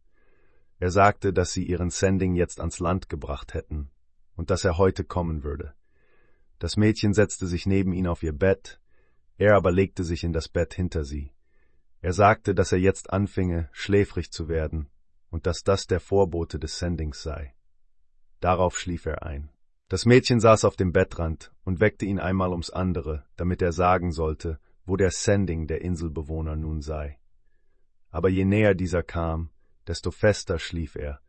Er 0.80 0.90
sagte, 0.90 1.32
dass 1.32 1.52
sie 1.52 1.64
ihren 1.64 1.90
Sending 1.90 2.34
jetzt 2.34 2.58
ans 2.58 2.80
Land 2.80 3.08
gebracht 3.08 3.54
hätten 3.54 3.90
und 4.34 4.50
dass 4.50 4.64
er 4.64 4.76
heute 4.76 5.04
kommen 5.04 5.44
würde. 5.44 5.72
Das 6.64 6.78
Mädchen 6.78 7.12
setzte 7.12 7.46
sich 7.46 7.66
neben 7.66 7.92
ihn 7.92 8.06
auf 8.06 8.22
ihr 8.22 8.32
Bett, 8.32 8.80
er 9.36 9.54
aber 9.54 9.70
legte 9.70 10.02
sich 10.02 10.24
in 10.24 10.32
das 10.32 10.48
Bett 10.48 10.72
hinter 10.72 11.04
sie. 11.04 11.30
Er 12.00 12.14
sagte, 12.14 12.54
dass 12.54 12.72
er 12.72 12.78
jetzt 12.78 13.12
anfinge, 13.12 13.68
schläfrig 13.70 14.32
zu 14.32 14.48
werden 14.48 14.88
und 15.28 15.44
dass 15.44 15.62
das 15.62 15.86
der 15.86 16.00
Vorbote 16.00 16.58
des 16.58 16.78
Sendings 16.78 17.22
sei. 17.22 17.54
Darauf 18.40 18.78
schlief 18.78 19.04
er 19.04 19.24
ein. 19.24 19.50
Das 19.90 20.06
Mädchen 20.06 20.40
saß 20.40 20.64
auf 20.64 20.74
dem 20.74 20.90
Bettrand 20.90 21.52
und 21.64 21.80
weckte 21.80 22.06
ihn 22.06 22.18
einmal 22.18 22.48
ums 22.48 22.70
andere, 22.70 23.26
damit 23.36 23.60
er 23.60 23.72
sagen 23.72 24.10
sollte, 24.10 24.58
wo 24.86 24.96
der 24.96 25.10
Sending 25.10 25.66
der 25.66 25.82
Inselbewohner 25.82 26.56
nun 26.56 26.80
sei. 26.80 27.18
Aber 28.08 28.30
je 28.30 28.46
näher 28.46 28.74
dieser 28.74 29.02
kam, 29.02 29.50
desto 29.86 30.10
fester 30.10 30.58
schlief 30.58 30.96
er, 30.96 31.20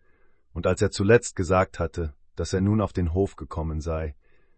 und 0.54 0.66
als 0.66 0.82
er 0.82 0.92
zuletzt 0.92 1.36
gesagt 1.36 1.78
hatte, 1.78 2.14
dass 2.38 2.54
er 2.54 2.62
nun 2.62 2.80
auf 2.80 2.94
den 2.94 3.14
Hof 3.14 3.36
gekommen 3.36 3.82
sei, 3.82 4.16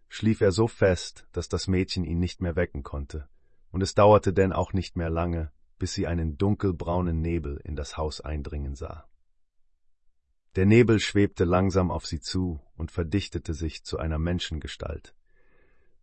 schlief 0.09 0.41
er 0.41 0.51
so 0.51 0.67
fest, 0.67 1.27
dass 1.31 1.49
das 1.49 1.67
Mädchen 1.67 2.03
ihn 2.03 2.19
nicht 2.19 2.41
mehr 2.41 2.55
wecken 2.55 2.83
konnte, 2.83 3.27
und 3.71 3.81
es 3.81 3.95
dauerte 3.95 4.33
denn 4.33 4.53
auch 4.53 4.73
nicht 4.73 4.95
mehr 4.95 5.09
lange, 5.09 5.51
bis 5.79 5.93
sie 5.93 6.07
einen 6.07 6.37
dunkelbraunen 6.37 7.21
Nebel 7.21 7.59
in 7.63 7.75
das 7.75 7.97
Haus 7.97 8.21
eindringen 8.21 8.75
sah. 8.75 9.07
Der 10.55 10.65
Nebel 10.65 10.99
schwebte 10.99 11.43
langsam 11.43 11.91
auf 11.91 12.07
sie 12.07 12.19
zu 12.19 12.59
und 12.75 12.91
verdichtete 12.91 13.53
sich 13.53 13.83
zu 13.83 13.99
einer 13.99 14.17
Menschengestalt. 14.17 15.13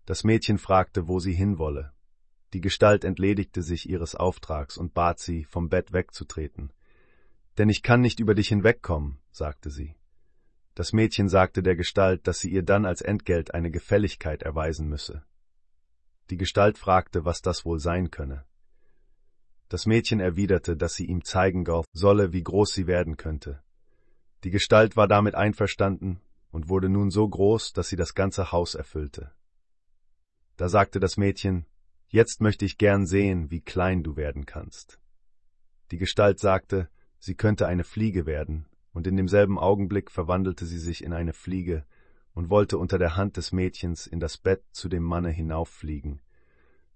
Das 0.06 0.22
Mädchen 0.22 0.58
fragte, 0.58 1.08
wo 1.08 1.18
sie 1.18 1.32
hinwolle. 1.32 1.92
Die 2.52 2.60
Gestalt 2.60 3.04
entledigte 3.04 3.62
sich 3.62 3.88
ihres 3.88 4.14
Auftrags 4.14 4.76
und 4.76 4.94
bat 4.94 5.18
sie, 5.18 5.44
vom 5.44 5.68
Bett 5.68 5.92
wegzutreten. 5.92 6.72
Denn 7.58 7.68
ich 7.68 7.82
kann 7.82 8.00
nicht 8.00 8.20
über 8.20 8.34
dich 8.34 8.48
hinwegkommen, 8.48 9.18
sagte 9.32 9.70
sie. 9.70 9.96
Das 10.74 10.92
Mädchen 10.92 11.28
sagte 11.28 11.62
der 11.62 11.76
Gestalt, 11.76 12.26
dass 12.26 12.40
sie 12.40 12.50
ihr 12.50 12.62
dann 12.62 12.84
als 12.84 13.00
Entgelt 13.00 13.54
eine 13.54 13.70
Gefälligkeit 13.70 14.42
erweisen 14.42 14.88
müsse. 14.88 15.22
Die 16.30 16.36
Gestalt 16.36 16.78
fragte, 16.78 17.24
was 17.24 17.42
das 17.42 17.64
wohl 17.64 17.78
sein 17.78 18.10
könne. 18.10 18.44
Das 19.68 19.86
Mädchen 19.86 20.20
erwiderte, 20.20 20.76
dass 20.76 20.94
sie 20.94 21.06
ihm 21.06 21.24
zeigen 21.24 21.64
solle, 21.92 22.32
wie 22.32 22.42
groß 22.42 22.72
sie 22.72 22.86
werden 22.86 23.16
könnte. 23.16 23.62
Die 24.42 24.50
Gestalt 24.50 24.96
war 24.96 25.08
damit 25.08 25.34
einverstanden 25.34 26.20
und 26.50 26.68
wurde 26.68 26.88
nun 26.88 27.10
so 27.10 27.28
groß, 27.28 27.72
dass 27.72 27.88
sie 27.88 27.96
das 27.96 28.14
ganze 28.14 28.52
Haus 28.52 28.74
erfüllte. 28.74 29.32
Da 30.56 30.68
sagte 30.68 31.00
das 31.00 31.16
Mädchen, 31.16 31.66
Jetzt 32.08 32.40
möchte 32.40 32.64
ich 32.64 32.78
gern 32.78 33.06
sehen, 33.06 33.50
wie 33.50 33.60
klein 33.60 34.04
du 34.04 34.14
werden 34.16 34.46
kannst. 34.46 35.00
Die 35.90 35.96
Gestalt 35.98 36.38
sagte, 36.38 36.88
sie 37.18 37.34
könnte 37.34 37.66
eine 37.66 37.82
Fliege 37.82 38.24
werden, 38.24 38.66
und 38.94 39.06
in 39.06 39.18
demselben 39.18 39.58
Augenblick 39.58 40.10
verwandelte 40.10 40.64
sie 40.64 40.78
sich 40.78 41.04
in 41.04 41.12
eine 41.12 41.34
Fliege 41.34 41.84
und 42.32 42.48
wollte 42.48 42.78
unter 42.78 42.98
der 42.98 43.16
Hand 43.16 43.36
des 43.36 43.52
Mädchens 43.52 44.06
in 44.06 44.18
das 44.18 44.38
Bett 44.38 44.64
zu 44.72 44.88
dem 44.88 45.02
Manne 45.02 45.30
hinauffliegen, 45.30 46.22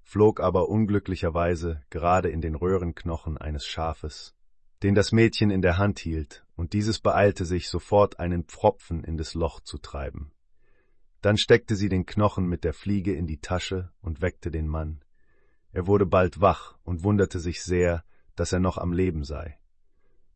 flog 0.03 0.41
aber 0.41 0.71
unglücklicherweise 0.71 1.83
gerade 1.91 2.31
in 2.31 2.41
den 2.41 2.55
Röhrenknochen 2.55 3.37
eines 3.37 3.67
Schafes 3.67 4.35
den 4.83 4.95
das 4.95 5.13
Mädchen 5.13 5.51
in 5.51 5.63
der 5.63 5.77
Hand 5.77 5.99
hielt, 5.99 6.45
und 6.55 6.73
dieses 6.73 7.01
beeilte 7.01 7.45
sich, 7.45 7.69
sofort 7.69 8.21
einen 8.21 8.45
Pfropfen 8.45 9.03
in 9.03 9.17
das 9.17 9.35
Loch 9.35 9.61
zu 9.61 9.79
treiben. 9.79 10.33
Dann 11.21 11.37
steckte 11.37 11.75
sie 11.75 11.89
den 11.89 12.07
Knochen 12.07 12.47
mit 12.47 12.63
der 12.63 12.73
Fliege 12.73 13.13
in 13.13 13.27
die 13.27 13.41
Tasche 13.41 13.91
und 14.01 14.21
weckte 14.21 14.51
den 14.51 14.69
Mann. 14.69 15.03
Er 15.73 15.87
wurde 15.87 16.07
bald 16.07 16.41
wach 16.41 16.79
und 16.85 17.03
wunderte 17.03 17.41
sich 17.41 17.63
sehr, 17.63 18.05
dass 18.37 18.53
er 18.53 18.61
noch 18.61 18.79
am 18.79 18.93
Leben 18.93 19.25
sei. 19.25 19.59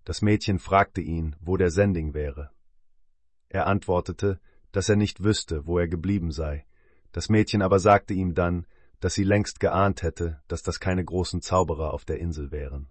Das 0.05 0.23
Mädchen 0.23 0.59
fragte 0.59 1.01
ihn, 1.01 1.37
wo 1.41 1.57
der 1.57 1.71
Sending 1.71 2.15
wäre. 2.15 2.51
Er 3.49 3.67
antwortete, 3.67 4.41
dass 4.73 4.89
er 4.89 4.97
nicht 4.97 5.23
wüsste, 5.23 5.67
wo 5.67 5.79
er 5.79 5.89
geblieben 5.89 6.33
sei. 6.33 6.67
Das 7.13 7.29
Mädchen 7.29 7.63
aber 7.63 7.79
sagte 7.79 8.15
ihm 8.15 8.35
dann, 8.35 8.67
dass 9.01 9.15
sie 9.15 9.25
längst 9.25 9.61
geahnt 9.61 10.03
hätte, 10.03 10.41
dass 10.49 10.63
das 10.63 10.81
keine 10.81 11.05
großen 11.05 11.43
Zauberer 11.43 11.93
auf 11.93 12.05
der 12.05 12.19
Insel 12.19 12.51
wären. 12.51 12.89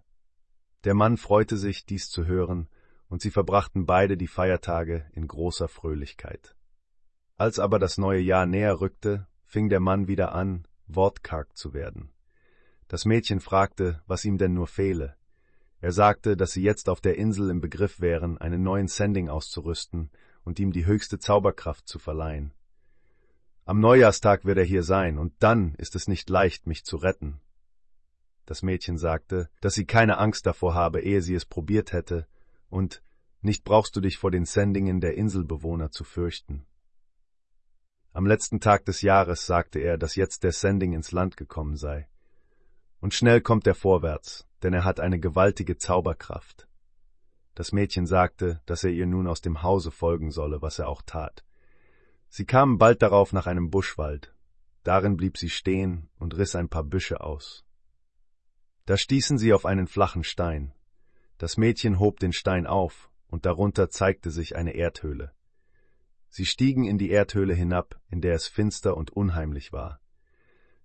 Der 0.83 0.93
Mann 0.93 1.17
freute 1.17 1.57
sich, 1.57 1.85
dies 1.85 2.09
zu 2.09 2.25
hören, 2.25 2.69
und 3.07 3.21
sie 3.21 3.31
verbrachten 3.31 3.85
beide 3.85 4.17
die 4.17 4.27
Feiertage 4.27 5.05
in 5.13 5.27
großer 5.27 5.67
Fröhlichkeit. 5.67 6.55
Als 7.37 7.59
aber 7.59 7.79
das 7.79 7.97
neue 7.97 8.21
Jahr 8.21 8.45
näher 8.45 8.79
rückte, 8.79 9.27
fing 9.45 9.67
der 9.67 9.79
Mann 9.79 10.07
wieder 10.07 10.33
an, 10.33 10.65
wortkarg 10.87 11.57
zu 11.57 11.73
werden. 11.73 12.11
Das 12.87 13.05
Mädchen 13.05 13.39
fragte, 13.39 14.01
was 14.05 14.25
ihm 14.25 14.37
denn 14.37 14.53
nur 14.53 14.67
fehle. 14.67 15.15
Er 15.81 15.91
sagte, 15.91 16.37
dass 16.37 16.51
sie 16.51 16.61
jetzt 16.61 16.89
auf 16.89 17.01
der 17.01 17.17
Insel 17.17 17.49
im 17.49 17.59
Begriff 17.59 17.99
wären, 17.99 18.37
einen 18.37 18.61
neuen 18.61 18.87
Sending 18.87 19.29
auszurüsten 19.29 20.11
und 20.43 20.59
ihm 20.59 20.71
die 20.71 20.85
höchste 20.85 21.17
Zauberkraft 21.17 21.87
zu 21.87 21.97
verleihen. 21.97 22.53
Am 23.65 23.79
Neujahrstag 23.79 24.45
wird 24.45 24.59
er 24.59 24.63
hier 24.63 24.83
sein, 24.83 25.17
und 25.17 25.33
dann 25.39 25.73
ist 25.75 25.95
es 25.95 26.07
nicht 26.07 26.29
leicht, 26.29 26.67
mich 26.67 26.83
zu 26.83 26.97
retten. 26.97 27.41
Das 28.45 28.61
Mädchen 28.61 28.97
sagte, 28.97 29.49
dass 29.59 29.73
sie 29.73 29.85
keine 29.85 30.17
Angst 30.17 30.45
davor 30.45 30.75
habe, 30.75 31.01
ehe 31.01 31.21
sie 31.21 31.35
es 31.35 31.45
probiert 31.45 31.93
hätte, 31.93 32.27
und 32.69 33.01
nicht 33.41 33.63
brauchst 33.63 33.95
du 33.95 34.01
dich 34.01 34.17
vor 34.17 34.29
den 34.29 34.45
Sendingen 34.45 35.01
der 35.01 35.15
Inselbewohner 35.15 35.89
zu 35.89 36.03
fürchten. 36.03 36.65
Am 38.13 38.27
letzten 38.27 38.59
Tag 38.59 38.85
des 38.85 39.01
Jahres 39.01 39.45
sagte 39.45 39.79
er, 39.79 39.97
dass 39.97 40.15
jetzt 40.15 40.43
der 40.43 40.51
Sending 40.51 40.93
ins 40.93 41.11
Land 41.11 41.37
gekommen 41.37 41.75
sei. 41.75 42.07
Und 42.99 43.13
schnell 43.13 43.41
kommt 43.41 43.65
er 43.65 43.73
vorwärts, 43.73 44.47
denn 44.63 44.73
er 44.73 44.83
hat 44.83 44.99
eine 44.99 45.19
gewaltige 45.19 45.77
Zauberkraft. 45.77 46.67
Das 47.55 47.71
Mädchen 47.71 48.05
sagte, 48.05 48.61
dass 48.65 48.83
er 48.83 48.91
ihr 48.91 49.05
nun 49.05 49.27
aus 49.27 49.41
dem 49.41 49.61
Hause 49.61 49.91
folgen 49.91 50.31
solle, 50.31 50.61
was 50.61 50.79
er 50.79 50.87
auch 50.87 51.01
tat. 51.01 51.43
Sie 52.29 52.45
kamen 52.45 52.77
bald 52.77 53.01
darauf 53.01 53.33
nach 53.33 53.45
einem 53.45 53.69
Buschwald. 53.69 54.33
Darin 54.83 55.17
blieb 55.17 55.37
sie 55.37 55.49
stehen 55.49 56.09
und 56.17 56.37
riss 56.37 56.55
ein 56.55 56.69
paar 56.69 56.83
Büsche 56.83 57.21
aus. 57.21 57.65
Da 58.85 58.97
stießen 58.97 59.37
sie 59.37 59.53
auf 59.53 59.65
einen 59.65 59.87
flachen 59.87 60.23
Stein. 60.23 60.73
Das 61.37 61.57
Mädchen 61.57 61.99
hob 61.99 62.19
den 62.19 62.33
Stein 62.33 62.65
auf, 62.65 63.11
und 63.27 63.45
darunter 63.45 63.89
zeigte 63.89 64.31
sich 64.31 64.55
eine 64.55 64.73
Erdhöhle. 64.73 65.33
Sie 66.29 66.45
stiegen 66.45 66.85
in 66.85 66.97
die 66.97 67.09
Erdhöhle 67.09 67.53
hinab, 67.53 67.99
in 68.09 68.21
der 68.21 68.35
es 68.35 68.47
finster 68.47 68.95
und 68.95 69.11
unheimlich 69.11 69.73
war. 69.73 69.99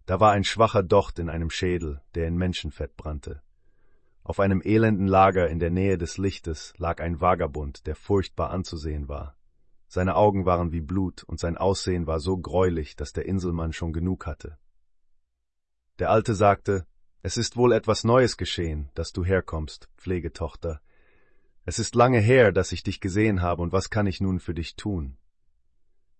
Da 0.04 0.18
war 0.18 0.32
ein 0.32 0.44
schwacher 0.44 0.82
Docht 0.82 1.18
in 1.18 1.28
einem 1.28 1.50
Schädel, 1.50 2.02
der 2.14 2.26
in 2.26 2.36
Menschenfett 2.36 2.96
brannte. 2.96 3.42
Auf 4.26 4.40
einem 4.40 4.60
elenden 4.60 5.06
Lager 5.06 5.48
in 5.48 5.60
der 5.60 5.70
Nähe 5.70 5.98
des 5.98 6.18
Lichtes 6.18 6.74
lag 6.78 7.00
ein 7.00 7.20
Vagabund, 7.20 7.86
der 7.86 7.94
furchtbar 7.94 8.50
anzusehen 8.50 9.06
war. 9.06 9.36
Seine 9.86 10.16
Augen 10.16 10.44
waren 10.44 10.72
wie 10.72 10.80
Blut, 10.80 11.22
und 11.22 11.38
sein 11.38 11.56
Aussehen 11.56 12.08
war 12.08 12.18
so 12.18 12.36
greulich, 12.36 12.96
dass 12.96 13.12
der 13.12 13.26
Inselmann 13.26 13.72
schon 13.72 13.92
genug 13.92 14.26
hatte. 14.26 14.58
Der 16.00 16.10
Alte 16.10 16.34
sagte, 16.34 16.88
Es 17.22 17.36
ist 17.36 17.56
wohl 17.56 17.72
etwas 17.72 18.02
Neues 18.02 18.36
geschehen, 18.36 18.90
dass 18.94 19.12
du 19.12 19.24
herkommst, 19.24 19.88
Pflegetochter. 19.96 20.80
Es 21.64 21.78
ist 21.78 21.94
lange 21.94 22.18
her, 22.18 22.50
dass 22.50 22.72
ich 22.72 22.82
dich 22.82 22.98
gesehen 22.98 23.42
habe, 23.42 23.62
und 23.62 23.72
was 23.72 23.90
kann 23.90 24.08
ich 24.08 24.20
nun 24.20 24.40
für 24.40 24.54
dich 24.54 24.74
tun? 24.74 25.18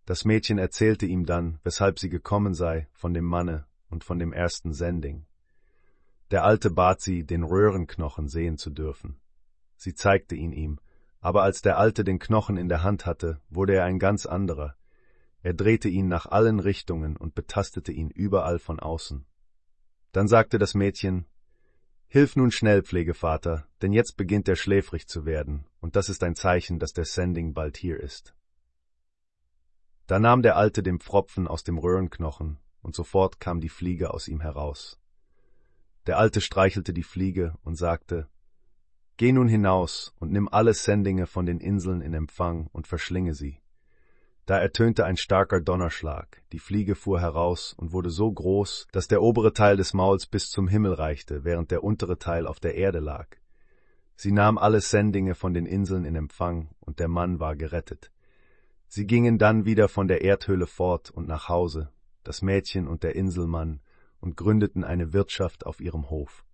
Das 0.05 0.25
Mädchen 0.25 0.59
erzählte 0.59 1.07
ihm 1.07 1.27
dann, 1.27 1.59
weshalb 1.65 1.99
sie 1.99 2.09
gekommen 2.09 2.55
sei, 2.55 2.87
von 2.93 3.13
dem 3.13 3.25
Manne 3.25 3.67
und 3.91 4.05
von 4.05 4.21
dem 4.21 4.33
ersten 4.33 4.73
Sending. 4.73 5.27
Der 6.31 6.45
Alte 6.45 6.71
bat 6.71 7.01
sie, 7.01 7.25
den 7.25 7.43
Röhrenknochen 7.43 8.29
sehen 8.29 8.59
zu 8.59 8.71
dürfen. 8.71 9.21
Sie 9.77 9.95
zeigte 9.95 10.35
ihn 10.35 10.53
ihm, 10.53 10.81
aber 11.21 11.43
als 11.43 11.63
der 11.63 11.79
Alte 11.79 12.03
den 12.05 12.19
Knochen 12.19 12.57
in 12.57 12.69
der 12.69 12.83
Hand 12.83 13.07
hatte, 13.07 13.41
wurde 13.49 13.75
er 13.75 13.85
ein 13.85 13.99
ganz 13.99 14.27
anderer. 14.27 14.77
Er 15.43 15.55
drehte 15.55 15.89
ihn 15.89 16.09
nach 16.09 16.27
allen 16.27 16.59
Richtungen 16.59 17.17
und 17.17 17.35
betastete 17.35 17.93
ihn 17.93 18.11
überall 18.11 18.59
von 18.59 18.81
außen. 18.81 19.25
Dann 20.13 20.29
sagte 20.29 20.59
das 20.59 20.75
Mädchen, 20.75 21.27
Hilf 22.09 22.37
nun 22.37 22.51
schnell, 22.51 22.83
Pflegevater, 22.83 23.67
denn 23.83 23.93
jetzt 23.93 24.17
beginnt 24.17 24.49
er 24.49 24.57
schläfrig 24.57 25.09
zu 25.09 25.27
werden, 25.27 25.67
und 25.81 25.97
das 25.97 26.09
ist 26.09 26.23
ein 26.23 26.35
Zeichen, 26.35 26.79
dass 26.79 26.93
der 26.93 27.05
Sending 27.05 27.53
bald 27.53 27.77
hier 27.77 28.01
ist. 28.01 28.35
Da 30.07 30.21
nahm 30.21 30.43
der 30.43 30.57
Alte 30.57 30.83
den 30.83 31.01
Pfropfen 31.01 31.49
aus 31.49 31.65
dem 31.65 31.79
Röhrenknochen, 31.79 32.59
und 32.81 32.95
sofort 32.95 33.41
kam 33.41 33.61
die 33.61 33.69
Fliege 33.69 34.15
aus 34.15 34.29
ihm 34.29 34.41
heraus. 34.41 35.01
Der 36.07 36.19
Alte 36.19 36.41
streichelte 36.41 36.93
die 36.93 37.03
Fliege 37.03 37.55
und 37.65 37.77
sagte, 37.77 38.29
Geh 39.17 39.33
nun 39.33 39.49
hinaus 39.49 40.15
und 40.21 40.31
nimm 40.31 40.49
alle 40.49 40.75
Sendinge 40.75 41.27
von 41.27 41.47
den 41.47 41.59
Inseln 41.59 42.03
in 42.03 42.13
Empfang 42.13 42.69
und 42.73 42.87
verschlinge 42.87 43.35
sie. 43.35 43.61
Da 44.45 44.59
ertönte 44.59 45.05
ein 45.05 45.17
starker 45.17 45.61
Donnerschlag, 45.61 46.43
die 46.53 46.61
Fliege 46.61 46.95
fuhr 46.95 47.21
heraus 47.21 47.75
und 47.77 47.93
wurde 47.93 48.11
so 48.11 48.31
groß, 48.31 48.87
dass 48.93 49.09
der 49.09 49.23
obere 49.23 49.53
Teil 49.53 49.77
des 49.77 49.95
Mauls 49.95 50.27
bis 50.27 50.51
zum 50.51 50.69
Himmel 50.69 50.93
reichte, 50.93 51.43
während 51.43 51.73
der 51.73 51.83
untere 51.83 52.19
Teil 52.19 52.47
auf 52.47 52.61
der 52.61 52.77
Erde 52.77 53.01
lag. 53.01 53.27
Sie 54.15 54.31
nahm 54.31 54.57
alle 54.57 54.81
Sendinge 54.81 55.35
von 55.35 55.53
den 55.53 55.67
Inseln 55.67 56.05
in 56.05 56.15
Empfang, 56.15 56.69
und 56.79 57.01
der 57.01 57.09
Mann 57.09 57.41
war 57.41 57.57
gerettet. 57.57 58.13
Sie 58.87 59.07
gingen 59.07 59.39
dann 59.39 59.65
wieder 59.65 59.89
von 59.89 60.07
der 60.07 60.23
Erdhöhle 60.23 60.69
fort 60.69 61.11
und 61.11 61.27
nach 61.27 61.49
Hause, 61.49 61.91
das 62.23 62.41
Mädchen 62.41 62.87
und 62.87 63.03
der 63.03 63.17
Inselmann, 63.17 63.81
und 64.21 64.37
gründeten 64.37 64.85
eine 64.85 65.13
Wirtschaft 65.13 65.67
auf 65.67 65.81
ihrem 65.81 66.11
Hof. 66.11 66.45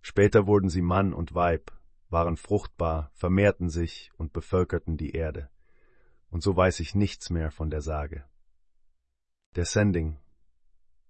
Später 0.00 0.46
wurden 0.46 0.68
sie 0.68 0.82
Mann 0.82 1.12
und 1.12 1.34
Weib, 1.34 1.72
waren 2.10 2.36
fruchtbar, 2.36 3.10
vermehrten 3.14 3.68
sich 3.68 4.10
und 4.16 4.32
bevölkerten 4.32 4.96
die 4.96 5.12
Erde. 5.12 5.48
Und 6.30 6.42
so 6.42 6.56
weiß 6.56 6.80
ich 6.80 6.94
nichts 6.94 7.30
mehr 7.30 7.50
von 7.50 7.70
der 7.70 7.82
Sage. 7.82 8.24
Der 9.54 9.64
Sending. 9.64 10.18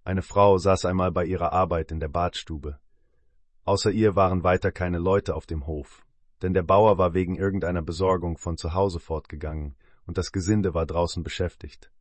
Eine 0.04 0.22
Frau 0.22 0.58
saß 0.58 0.84
einmal 0.84 1.12
bei 1.12 1.24
ihrer 1.24 1.52
Arbeit 1.52 1.92
in 1.92 2.00
der 2.00 2.08
Badstube. 2.08 2.78
Außer 3.64 3.90
ihr 3.92 4.16
waren 4.16 4.42
weiter 4.42 4.72
keine 4.72 4.98
Leute 4.98 5.36
auf 5.36 5.46
dem 5.46 5.66
Hof, 5.66 6.04
denn 6.42 6.52
der 6.52 6.64
Bauer 6.64 6.98
war 6.98 7.14
wegen 7.14 7.36
irgendeiner 7.36 7.82
Besorgung 7.82 8.36
von 8.36 8.56
zu 8.56 8.74
Hause 8.74 8.98
fortgegangen 8.98 9.76
und 10.06 10.18
das 10.18 10.32
Gesinde 10.32 10.74
war 10.74 10.86
draußen 10.86 11.22
beschäftigt. 11.22 11.92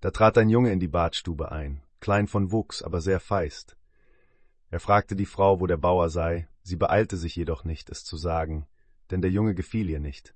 Da 0.00 0.10
trat 0.10 0.36
ein 0.36 0.50
Junge 0.50 0.72
in 0.72 0.80
die 0.80 0.88
Badstube 0.88 1.50
ein, 1.50 1.82
klein 2.00 2.26
von 2.26 2.50
Wuchs, 2.50 2.82
aber 2.82 3.00
sehr 3.00 3.20
feist. 3.20 3.76
Er 4.70 4.80
fragte 4.80 5.16
die 5.16 5.26
Frau, 5.26 5.60
wo 5.60 5.66
der 5.66 5.76
Bauer 5.76 6.10
sei, 6.10 6.48
sie 6.62 6.76
beeilte 6.76 7.16
sich 7.16 7.36
jedoch 7.36 7.64
nicht, 7.64 7.90
es 7.90 8.04
zu 8.04 8.16
sagen, 8.16 8.66
denn 9.10 9.20
der 9.20 9.30
Junge 9.30 9.54
gefiel 9.54 9.90
ihr 9.90 10.00
nicht. 10.00 10.34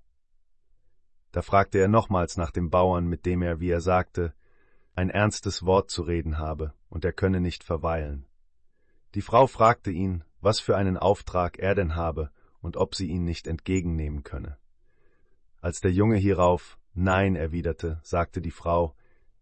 Da 1.33 1.43
fragte 1.43 1.78
er 1.78 1.89
nochmals 1.89 2.36
nach 2.36 2.51
dem 2.51 2.70
Bauern, 2.70 3.07
mit 3.07 3.26
dem 3.26 3.43
er, 3.43 3.60
wie 3.60 3.70
er 3.70 3.81
sagte, 3.81 4.34
ein 4.94 5.10
ernstes 5.10 5.65
Wort 5.65 5.91
zu 5.91 6.02
reden 6.02 6.39
habe, 6.39 6.75
und 6.89 7.05
er 7.05 7.12
könne 7.12 7.41
nicht 7.41 7.65
verweilen. 7.65 8.26
Die 9.15 9.23
Frau 9.23 9.47
fragte 9.47 9.91
ihn, 9.91 10.25
was 10.41 10.60
für 10.60 10.76
einen 10.76 10.97
Auftrag 10.97 11.59
er 11.59 11.75
denn 11.75 11.97
habe 11.97 12.31
und 12.60 12.76
ob 12.76 12.94
sie 12.94 13.09
ihn 13.09 13.25
nicht 13.25 13.47
entgegennehmen 13.47 14.23
könne. 14.23 14.59
Als 15.60 15.81
der 15.81 15.93
Junge 15.93 16.17
hierauf 16.17 16.78
Nein 16.93 17.34
erwiderte, 17.34 17.99
sagte 18.05 18.41
die 18.41 18.52
Frau, 18.52 18.94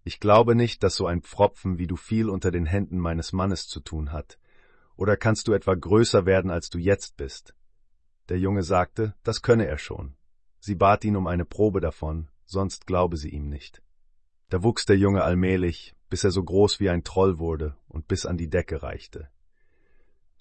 ich 0.04 0.20
glaube 0.20 0.54
nicht, 0.54 0.82
dass 0.82 0.96
so 0.96 1.06
ein 1.06 1.22
Pfropfen 1.22 1.78
wie 1.78 1.86
du 1.86 1.96
viel 1.96 2.28
unter 2.28 2.50
den 2.50 2.66
Händen 2.66 2.98
meines 2.98 3.32
Mannes 3.32 3.68
zu 3.68 3.80
tun 3.80 4.12
hat. 4.12 4.38
Oder 4.96 5.16
kannst 5.16 5.48
du 5.48 5.52
etwa 5.52 5.74
größer 5.74 6.26
werden, 6.26 6.50
als 6.50 6.70
du 6.70 6.78
jetzt 6.78 7.16
bist? 7.16 7.54
Der 8.28 8.38
Junge 8.38 8.62
sagte, 8.62 9.14
das 9.22 9.42
könne 9.42 9.66
er 9.66 9.78
schon. 9.78 10.14
Sie 10.58 10.74
bat 10.74 11.04
ihn 11.04 11.16
um 11.16 11.26
eine 11.26 11.44
Probe 11.44 11.80
davon, 11.80 12.28
sonst 12.44 12.86
glaube 12.86 13.16
sie 13.16 13.30
ihm 13.30 13.48
nicht. 13.48 13.82
Da 14.48 14.62
wuchs 14.62 14.86
der 14.86 14.96
Junge 14.98 15.22
allmählich, 15.22 15.94
bis 16.08 16.24
er 16.24 16.30
so 16.30 16.42
groß 16.42 16.78
wie 16.78 16.90
ein 16.90 17.04
Troll 17.04 17.38
wurde 17.38 17.76
und 17.88 18.06
bis 18.06 18.26
an 18.26 18.36
die 18.36 18.50
Decke 18.50 18.82
reichte. 18.82 19.28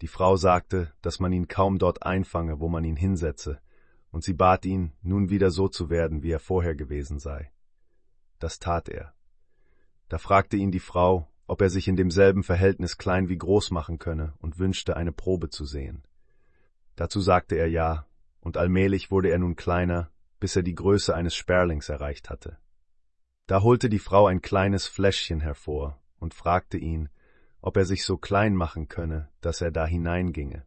Die 0.02 0.08
Frau 0.08 0.36
sagte, 0.36 0.92
dass 1.02 1.20
man 1.20 1.32
ihn 1.32 1.48
kaum 1.48 1.78
dort 1.78 2.04
einfange, 2.04 2.60
wo 2.60 2.68
man 2.68 2.84
ihn 2.84 2.96
hinsetze, 2.96 3.62
und 4.12 4.24
sie 4.24 4.34
bat 4.34 4.66
ihn, 4.66 4.92
nun 5.02 5.30
wieder 5.30 5.52
so 5.52 5.68
zu 5.68 5.90
werden, 5.90 6.24
wie 6.24 6.32
er 6.32 6.40
vorher 6.40 6.76
gewesen 6.76 7.20
sei. 7.20 7.52
Das 8.40 8.60
tat 8.60 8.90
er. 8.90 9.14
Da 10.12 10.18
fragte 10.18 10.58
ihn 10.58 10.72
die 10.72 10.82
Frau, 10.82 11.30
ob 11.48 11.62
er 11.62 11.70
sich 11.70 11.88
in 11.88 11.96
demselben 11.96 12.44
Verhältnis 12.44 12.98
klein 12.98 13.30
wie 13.30 13.38
groß 13.38 13.72
machen 13.72 13.98
könne 13.98 14.34
und 14.40 14.60
wünschte, 14.60 14.98
eine 14.98 15.14
Probe 15.14 15.48
zu 15.48 15.64
sehen. 15.64 16.04
Dazu 16.98 17.22
sagte 17.22 17.56
er 17.56 17.70
ja, 17.70 18.06
und 18.42 18.58
allmählich 18.58 19.10
wurde 19.10 19.30
er 19.30 19.40
nun 19.40 19.56
kleiner, 19.56 20.12
bis 20.42 20.58
er 20.58 20.64
die 20.64 20.76
Größe 20.76 21.16
eines 21.16 21.34
Sperlings 21.34 21.88
erreicht 21.88 22.30
hatte. 22.30 22.58
Da 23.48 23.62
holte 23.62 23.88
die 23.88 24.00
Frau 24.00 24.28
ein 24.28 24.42
kleines 24.42 24.86
Fläschchen 24.86 25.40
hervor 25.40 25.98
und 26.20 26.34
fragte 26.34 26.78
ihn, 26.78 27.08
ob 27.62 27.78
er 27.78 27.86
sich 27.86 28.04
so 28.04 28.18
klein 28.18 28.54
machen 28.54 28.90
könne, 28.90 29.30
dass 29.40 29.62
er 29.62 29.72
da 29.72 29.86
hineinginge. 29.86 30.66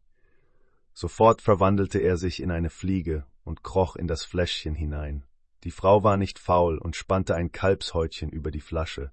Sofort 0.95 1.43
verwandelte 1.43 1.99
er 1.99 2.17
sich 2.17 2.41
in 2.41 2.51
eine 2.51 2.71
Fliege 2.71 3.27
und 3.45 3.63
kroch 3.63 3.97
in 3.97 4.07
das 4.07 4.25
Fläschchen 4.25 4.75
hinein. 4.75 5.27
Die 5.65 5.71
Frau 5.71 6.03
war 6.03 6.17
nicht 6.17 6.39
faul 6.39 6.79
und 6.79 6.97
spannte 6.97 7.35
ein 7.35 7.53
Kalbshäutchen 7.53 8.31
über 8.31 8.51
die 8.51 8.63
Flasche, 8.63 9.13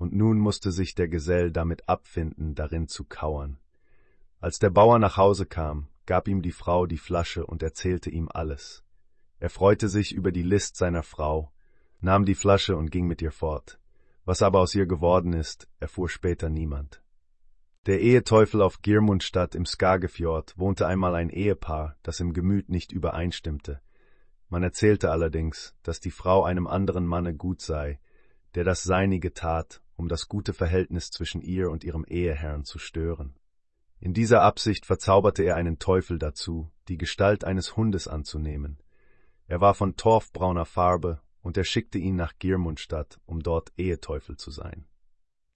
und 0.00 0.14
nun 0.14 0.38
musste 0.38 0.72
sich 0.72 0.94
der 0.94 1.08
Gesell 1.08 1.52
damit 1.52 1.86
abfinden, 1.86 2.54
darin 2.54 2.88
zu 2.88 3.04
kauern. 3.04 3.58
Als 4.40 4.58
der 4.58 4.70
Bauer 4.70 4.98
nach 4.98 5.18
Hause 5.18 5.44
kam, 5.44 5.88
gab 6.06 6.26
ihm 6.26 6.40
die 6.40 6.52
Frau 6.52 6.86
die 6.86 6.96
Flasche 6.96 7.44
und 7.44 7.62
erzählte 7.62 8.08
ihm 8.08 8.30
alles. 8.32 8.82
Er 9.40 9.50
freute 9.50 9.90
sich 9.90 10.14
über 10.14 10.32
die 10.32 10.42
List 10.42 10.76
seiner 10.76 11.02
Frau, 11.02 11.52
nahm 12.00 12.24
die 12.24 12.34
Flasche 12.34 12.78
und 12.78 12.90
ging 12.90 13.06
mit 13.06 13.20
ihr 13.20 13.30
fort. 13.30 13.78
Was 14.24 14.40
aber 14.40 14.60
aus 14.60 14.74
ihr 14.74 14.86
geworden 14.86 15.34
ist, 15.34 15.68
erfuhr 15.80 16.08
später 16.08 16.48
niemand. 16.48 17.02
Der 17.84 18.00
Eheteufel 18.00 18.62
auf 18.62 18.80
Girmundstadt 18.80 19.54
im 19.54 19.66
Skagefjord 19.66 20.56
wohnte 20.56 20.86
einmal 20.86 21.14
ein 21.14 21.28
Ehepaar, 21.28 21.96
das 22.02 22.20
im 22.20 22.32
Gemüt 22.32 22.70
nicht 22.70 22.90
übereinstimmte. 22.90 23.82
Man 24.48 24.62
erzählte 24.62 25.10
allerdings, 25.10 25.74
dass 25.82 26.00
die 26.00 26.10
Frau 26.10 26.42
einem 26.44 26.66
anderen 26.66 27.04
Manne 27.04 27.34
gut 27.34 27.60
sei, 27.60 28.00
der 28.54 28.64
das 28.64 28.82
Seinige 28.82 29.32
tat, 29.32 29.82
um 30.00 30.08
das 30.08 30.28
gute 30.28 30.54
Verhältnis 30.54 31.10
zwischen 31.10 31.42
ihr 31.42 31.70
und 31.70 31.84
ihrem 31.84 32.06
Eheherrn 32.06 32.64
zu 32.64 32.78
stören. 32.78 33.34
In 34.00 34.14
dieser 34.14 34.40
Absicht 34.40 34.86
verzauberte 34.86 35.42
er 35.42 35.56
einen 35.56 35.78
Teufel 35.78 36.18
dazu, 36.18 36.70
die 36.88 36.96
Gestalt 36.96 37.44
eines 37.44 37.76
Hundes 37.76 38.08
anzunehmen. 38.08 38.78
Er 39.46 39.60
war 39.60 39.74
von 39.74 39.96
torfbrauner 39.96 40.64
Farbe, 40.64 41.20
und 41.42 41.58
er 41.58 41.64
schickte 41.64 41.98
ihn 41.98 42.16
nach 42.16 42.32
Girmundstadt, 42.38 43.20
um 43.26 43.40
dort 43.40 43.72
Eheteufel 43.76 44.38
zu 44.38 44.50
sein. 44.50 44.86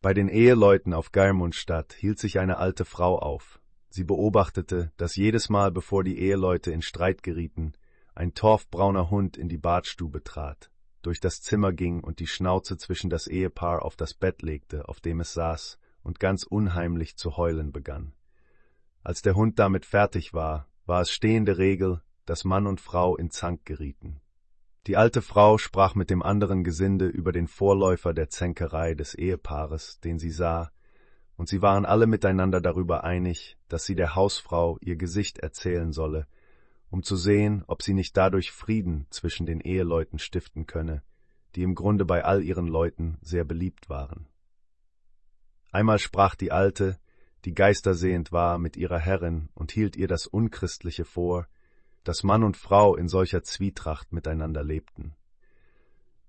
Bei 0.03 0.13
den 0.13 0.29
Eheleuten 0.29 0.93
auf 0.93 1.11
Geirmundstadt 1.11 1.95
hielt 1.95 2.19
sich 2.19 2.39
eine 2.39 2.59
alte 2.59 2.85
Frau 2.85 3.19
auf. 3.19 3.63
Sie 3.89 4.05
beobachtete, 4.05 4.93
dass 4.99 5.17
jedes 5.17 5.49
Mal, 5.49 5.71
bevor 5.71 6.05
die 6.05 6.19
Eheleute 6.19 6.71
in 6.71 6.83
Streit 6.83 7.23
gerieten, 7.23 7.73
ein 8.15 8.35
torfbrauner 8.35 9.09
Hund 9.09 9.39
in 9.39 9.49
die 9.49 9.57
Badstube 9.57 10.23
trat, 10.23 10.71
durch 11.07 11.21
das 11.21 11.43
Zimmer 11.43 11.73
ging 11.73 12.01
und 12.01 12.19
die 12.19 12.27
Schnauze 12.27 12.77
zwischen 12.77 13.11
das 13.11 13.27
Ehepaar 13.27 13.85
auf 13.85 13.97
das 13.97 14.15
Bett 14.15 14.43
legte, 14.43 14.89
auf 14.89 15.01
dem 15.01 15.21
es 15.21 15.33
saß, 15.35 15.79
und 16.03 16.21
ganz 16.21 16.45
unheimlich 16.45 17.17
zu 17.17 17.37
heulen 17.37 17.73
begann. 17.73 18.13
Als 19.03 19.23
der 19.23 19.35
Hund 19.35 19.59
damit 19.59 19.87
fertig 19.87 20.35
war, 20.35 20.69
war 20.87 21.03
es 21.03 21.11
stehende 21.11 21.59
Regel, 21.59 22.03
dass 22.27 22.45
Mann 22.45 22.67
und 22.67 22.81
Frau 22.81 23.17
in 23.17 23.31
Zank 23.31 23.65
gerieten. 23.65 24.21
Die 24.87 24.97
alte 24.97 25.23
Frau 25.23 25.57
sprach 25.57 25.95
mit 25.95 26.11
dem 26.11 26.23
anderen 26.23 26.63
Gesinde 26.63 27.07
über 27.07 27.33
den 27.33 27.49
Vorläufer 27.49 28.13
der 28.13 28.29
Zänkerei 28.29 28.95
des 28.95 29.15
Ehepaares, 29.15 30.01
den 30.01 30.19
sie 30.19 30.31
sah, 30.31 30.71
und 31.37 31.49
sie 31.49 31.63
waren 31.63 31.85
alle 31.85 32.07
miteinander 32.07 32.61
darüber 32.61 33.03
einig, 33.03 33.57
dass 33.69 33.85
sie 33.85 33.95
der 33.95 34.15
Hausfrau 34.15 34.79
ihr 34.81 34.97
Gesicht 34.97 35.39
erzählen 35.39 35.93
solle, 35.93 36.27
um 36.95 37.03
zu 37.03 37.17
sehen, 37.17 37.65
ob 37.67 37.83
sie 37.83 37.93
nicht 37.93 38.17
dadurch 38.17 38.53
Frieden 38.53 39.09
zwischen 39.11 39.47
den 39.47 39.59
Eheleuten 39.59 40.21
stiften 40.21 40.69
könne, 40.69 41.03
die 41.57 41.65
im 41.65 41.75
Grunde 41.75 42.05
bei 42.05 42.25
all 42.25 42.41
ihren 42.41 42.69
Leuten 42.69 43.19
sehr 43.21 43.45
beliebt 43.45 43.89
waren. 43.89 44.29
Einmal 45.73 45.99
sprach 45.99 46.37
die 46.37 46.53
Alte, 46.53 47.01
die 47.47 47.53
geistersehend 47.53 48.31
war, 48.31 48.59
mit 48.59 48.77
ihrer 48.77 49.01
Herrin 49.01 49.49
und 49.55 49.73
hielt 49.73 49.97
ihr 49.97 50.07
das 50.07 50.29
Unchristliche 50.29 51.05
vor, 51.05 51.49
dass 52.05 52.23
Mann 52.23 52.45
und 52.45 52.57
Frau 52.57 52.95
in 52.95 53.09
solcher 53.09 53.43
Zwietracht 53.43 54.13
miteinander 54.13 54.63
lebten. 54.63 55.17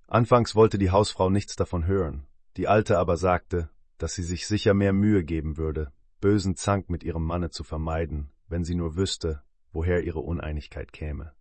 Anfangs 0.07 0.55
wollte 0.55 0.79
die 0.79 0.89
Hausfrau 0.89 1.29
nichts 1.29 1.55
davon 1.55 1.85
hören, 1.85 2.25
die 2.57 2.67
Alte 2.67 2.97
aber 2.97 3.17
sagte, 3.17 3.69
dass 3.99 4.15
sie 4.15 4.23
sich 4.23 4.47
sicher 4.47 4.73
mehr 4.73 4.93
Mühe 4.93 5.23
geben 5.23 5.57
würde, 5.57 5.91
bösen 6.21 6.55
Zank 6.55 6.89
mit 6.89 7.03
ihrem 7.03 7.23
Manne 7.23 7.51
zu 7.51 7.63
vermeiden, 7.63 8.31
wenn 8.47 8.63
sie 8.63 8.73
nur 8.73 8.95
wüsste, 8.95 9.43
woher 9.75 10.03
ihre 10.03 10.21
Uneinigkeit 10.21 10.91
käme. 10.93 11.33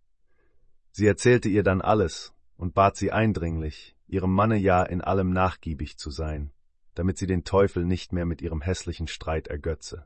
Sie 0.91 1.07
erzählte 1.07 1.49
ihr 1.49 1.63
dann 1.63 1.81
alles 1.81 2.33
und 2.57 2.73
bat 2.73 2.97
sie 2.97 3.11
eindringlich, 3.11 3.95
ihrem 4.07 4.33
Manne 4.33 4.57
ja 4.57 4.83
in 4.83 5.01
allem 5.01 5.31
nachgiebig 5.31 5.97
zu 5.97 6.11
sein, 6.11 6.51
damit 6.93 7.17
sie 7.17 7.27
den 7.27 7.43
Teufel 7.43 7.85
nicht 7.85 8.13
mehr 8.13 8.25
mit 8.25 8.41
ihrem 8.41 8.61
hässlichen 8.61 9.07
Streit 9.07 9.47
ergötze. 9.47 10.05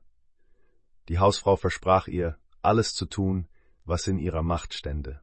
Die 1.09 1.19
Hausfrau 1.19 1.55
versprach 1.55 2.07
ihr, 2.07 2.37
alles 2.61 2.93
zu 2.93 3.05
tun, 3.05 3.47
was 3.83 4.07
in 4.07 4.19
ihrer 4.19 4.43
Macht 4.43 4.73
stände. 4.73 5.21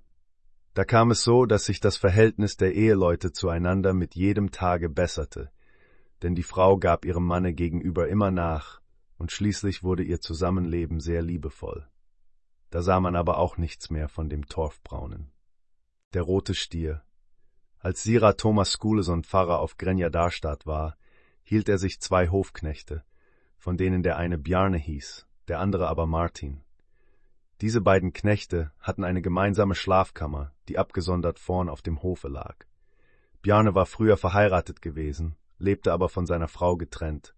Da 0.74 0.84
kam 0.84 1.10
es 1.10 1.22
so, 1.22 1.46
dass 1.46 1.64
sich 1.64 1.80
das 1.80 1.96
Verhältnis 1.96 2.56
der 2.56 2.74
Eheleute 2.74 3.32
zueinander 3.32 3.94
mit 3.94 4.14
jedem 4.14 4.50
Tage 4.50 4.90
besserte, 4.90 5.50
denn 6.22 6.34
die 6.34 6.42
Frau 6.42 6.76
gab 6.76 7.04
ihrem 7.04 7.24
Manne 7.24 7.54
gegenüber 7.54 8.08
immer 8.08 8.30
nach, 8.30 8.80
und 9.16 9.32
schließlich 9.32 9.82
wurde 9.82 10.02
ihr 10.02 10.20
Zusammenleben 10.20 11.00
sehr 11.00 11.22
liebevoll. 11.22 11.88
Da 12.76 12.82
sah 12.82 13.00
man 13.00 13.16
aber 13.16 13.38
auch 13.38 13.56
nichts 13.56 13.88
mehr 13.88 14.06
von 14.06 14.28
dem 14.28 14.48
Torfbraunen. 14.48 15.32
Der 16.12 16.20
rote 16.20 16.52
Stier. 16.52 17.02
Als 17.78 18.02
Sira 18.02 18.34
Thomas 18.34 18.72
Skuleson 18.72 19.24
Pfarrer 19.24 19.60
auf 19.60 19.78
Grenja 19.78 20.10
Darstadt 20.10 20.66
war, 20.66 20.98
hielt 21.42 21.70
er 21.70 21.78
sich 21.78 22.02
zwei 22.02 22.28
Hofknechte, 22.28 23.02
von 23.56 23.78
denen 23.78 24.02
der 24.02 24.18
eine 24.18 24.36
Bjarne 24.36 24.76
hieß, 24.76 25.26
der 25.48 25.60
andere 25.60 25.88
aber 25.88 26.04
Martin. 26.04 26.64
Diese 27.62 27.80
beiden 27.80 28.12
Knechte 28.12 28.72
hatten 28.78 29.04
eine 29.04 29.22
gemeinsame 29.22 29.74
Schlafkammer, 29.74 30.52
die 30.68 30.76
abgesondert 30.76 31.38
vorn 31.38 31.70
auf 31.70 31.80
dem 31.80 32.02
Hofe 32.02 32.28
lag. 32.28 32.56
Bjarne 33.40 33.74
war 33.74 33.86
früher 33.86 34.18
verheiratet 34.18 34.82
gewesen, 34.82 35.34
lebte 35.56 35.94
aber 35.94 36.10
von 36.10 36.26
seiner 36.26 36.48
Frau 36.48 36.76
getrennt, 36.76 37.34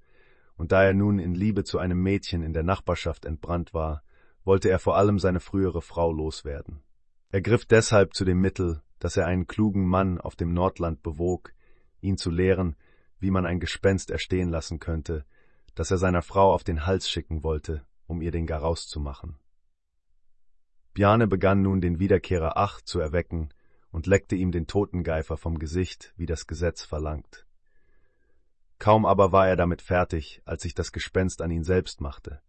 und 0.57 0.73
da 0.73 0.83
er 0.83 0.95
nun 0.95 1.21
in 1.21 1.37
Liebe 1.37 1.63
zu 1.63 1.79
einem 1.79 2.03
Mädchen 2.03 2.43
in 2.43 2.55
der 2.55 2.65
Nachbarschaft 2.65 3.25
entbrannt 3.25 3.73
war, 3.73 4.03
wollte 4.49 4.71
er 4.71 4.79
vor 4.79 4.97
allem 4.97 5.19
seine 5.19 5.41
frühere 5.41 5.83
Frau 5.83 6.11
loswerden. 6.11 6.81
Er 7.29 7.43
griff 7.43 7.67
deshalb 7.67 8.15
zu 8.15 8.25
dem 8.25 8.41
Mittel, 8.41 8.81
dass 8.99 9.19
er 9.19 9.27
einen 9.27 9.47
klugen 9.47 9.87
Mann 9.87 10.19
auf 10.19 10.37
dem 10.37 10.55
Nordland 10.55 11.03
bewog, 11.03 11.53
ihn 12.01 12.17
zu 12.17 12.31
lehren, 12.31 12.75
wie 13.21 13.31
man 13.31 13.45
ein 13.45 13.61
Gespenst 13.61 14.11
erstehen 14.11 14.49
lassen 14.49 14.79
könnte, 14.79 15.27
das 15.75 15.91
er 15.91 15.99
seiner 15.99 16.23
Frau 16.23 16.55
auf 16.55 16.65
den 16.65 16.87
Hals 16.87 17.11
schicken 17.11 17.43
wollte, 17.43 17.85
um 18.07 18.23
ihr 18.23 18.31
den 18.31 18.47
Garaus 18.47 18.89
zu 18.89 19.01
machen. 19.01 19.37
Bjarne 20.95 21.27
begann 21.27 21.61
nun 21.61 21.83
den 21.83 21.99
Wiederkehrer 21.99 22.57
Ach 22.57 22.81
zu 22.81 23.01
erwecken 23.01 23.51
und 23.91 24.07
leckte 24.07 24.35
ihm 24.35 24.51
den 24.51 24.67
Totengeifer 24.67 25.37
vom 25.37 25.59
Gesicht, 25.59 26.15
wie 26.17 26.27
das 26.27 26.47
Gesetz 26.47 26.83
verlangt. 26.83 27.47
Kaum 28.79 29.05
aber 29.05 29.31
war 29.31 29.47
er 29.47 29.57
damit 29.57 29.83
fertig, 29.83 30.41
als 30.47 30.63
sich 30.63 30.75
das 30.75 30.91
Gespenst 30.93 31.43
an 31.43 31.51
ihn 31.51 31.65
selbst 31.65 32.01
machte. 32.01 32.41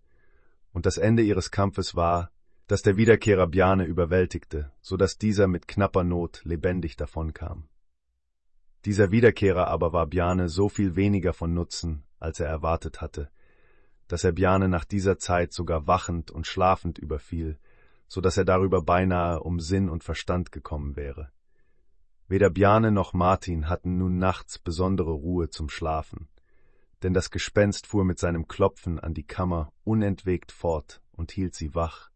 Und 0.72 0.86
das 0.86 0.98
Ende 0.98 1.24
ihres 1.24 1.52
Kampfes 1.52 1.96
war, 1.96 2.32
dass 2.68 2.84
der 2.84 2.98
Wiederkehrer 2.98 3.48
Bjarne 3.48 3.86
überwältigte, 3.86 4.72
so 4.82 4.96
dass 4.96 5.18
dieser 5.18 5.48
mit 5.48 5.68
knapper 5.68 6.04
Not 6.04 6.42
lebendig 6.44 6.96
davonkam. 6.96 7.68
Dieser 8.86 9.12
Wiederkehrer 9.12 9.68
aber 9.68 9.92
war 9.92 10.06
Bjarne 10.08 10.50
so 10.50 10.70
viel 10.70 10.96
weniger 10.96 11.34
von 11.34 11.54
Nutzen, 11.54 12.04
als 12.20 12.40
er 12.40 12.48
erwartet 12.48 13.02
hatte, 13.02 13.30
dass 14.08 14.24
er 14.24 14.32
Bjarne 14.32 14.70
nach 14.70 14.86
dieser 14.86 15.18
Zeit 15.18 15.52
sogar 15.52 15.88
wachend 15.88 16.32
und 16.32 16.48
schlafend 16.48 16.98
überfiel, 16.98 17.58
so 18.08 18.22
dass 18.22 18.38
er 18.38 18.46
darüber 18.46 18.82
beinahe 18.82 19.40
um 19.42 19.60
Sinn 19.60 19.90
und 19.90 20.04
Verstand 20.04 20.52
gekommen 20.52 20.96
wäre. 20.96 21.32
Weder 22.28 22.50
Bjarne 22.50 22.92
noch 22.92 23.14
Martin 23.14 23.68
hatten 23.68 23.98
nun 23.98 24.18
nachts 24.18 24.60
besondere 24.60 25.12
Ruhe 25.12 25.50
zum 25.50 25.70
Schlafen, 25.70 26.28
denn 27.04 27.14
das 27.14 27.30
Gespenst 27.32 27.88
fuhr 27.88 28.04
mit 28.04 28.20
seinem 28.20 28.48
Klopfen 28.48 29.00
an 29.00 29.14
die 29.14 29.24
Kammer 29.24 29.72
unentwegt 29.84 30.52
fort 30.52 31.02
und 31.12 31.32
hielt 31.32 31.56
sie 31.56 31.74
wach, 31.76 32.10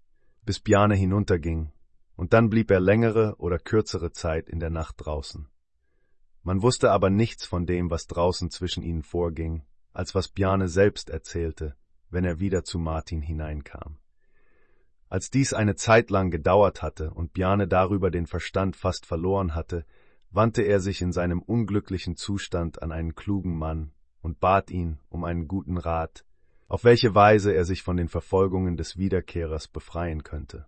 bis 0.45 0.59
Bjarne 0.59 0.95
hinunterging, 0.95 1.71
und 2.15 2.33
dann 2.33 2.49
blieb 2.49 2.69
er 2.69 2.79
längere 2.79 3.35
oder 3.37 3.59
kürzere 3.59 4.11
Zeit 4.11 4.49
in 4.49 4.59
der 4.59 4.69
Nacht 4.69 4.95
draußen. 4.97 5.47
Man 6.43 6.61
wusste 6.61 6.91
aber 6.91 7.09
nichts 7.09 7.45
von 7.45 7.65
dem, 7.65 7.89
was 7.89 8.07
draußen 8.07 8.49
zwischen 8.49 8.83
ihnen 8.83 9.03
vorging, 9.03 9.63
als 9.93 10.13
was 10.13 10.27
Bjarne 10.27 10.67
selbst 10.67 11.09
erzählte, 11.09 11.75
wenn 12.09 12.25
er 12.25 12.39
wieder 12.39 12.63
zu 12.63 12.77
Martin 12.77 13.21
hineinkam. 13.21 13.97
Als 15.07 15.29
dies 15.29 15.53
eine 15.53 15.75
Zeit 15.75 16.09
lang 16.09 16.31
gedauert 16.31 16.81
hatte 16.81 17.11
und 17.11 17.33
Bjarne 17.33 17.67
darüber 17.67 18.11
den 18.11 18.25
Verstand 18.25 18.75
fast 18.75 19.05
verloren 19.05 19.55
hatte, 19.55 19.85
wandte 20.31 20.63
er 20.63 20.79
sich 20.79 21.01
in 21.01 21.11
seinem 21.11 21.41
unglücklichen 21.41 22.15
Zustand 22.15 22.81
an 22.81 22.91
einen 22.91 23.15
klugen 23.15 23.57
Mann 23.57 23.91
und 24.24 24.40
bat 24.40 24.72
ihn 24.72 25.00
um 25.10 25.24
einen 25.24 25.48
guten 25.48 25.77
Rat, 25.77 26.26
auf 26.68 26.84
welche 26.84 27.14
Weise 27.14 27.53
er 27.53 27.66
sich 27.66 27.84
von 27.84 27.98
den 27.98 28.08
Verfolgungen 28.08 28.77
des 28.77 28.98
Wiederkehrers 28.98 29.68
befreien 29.68 30.24
könnte. 30.24 30.66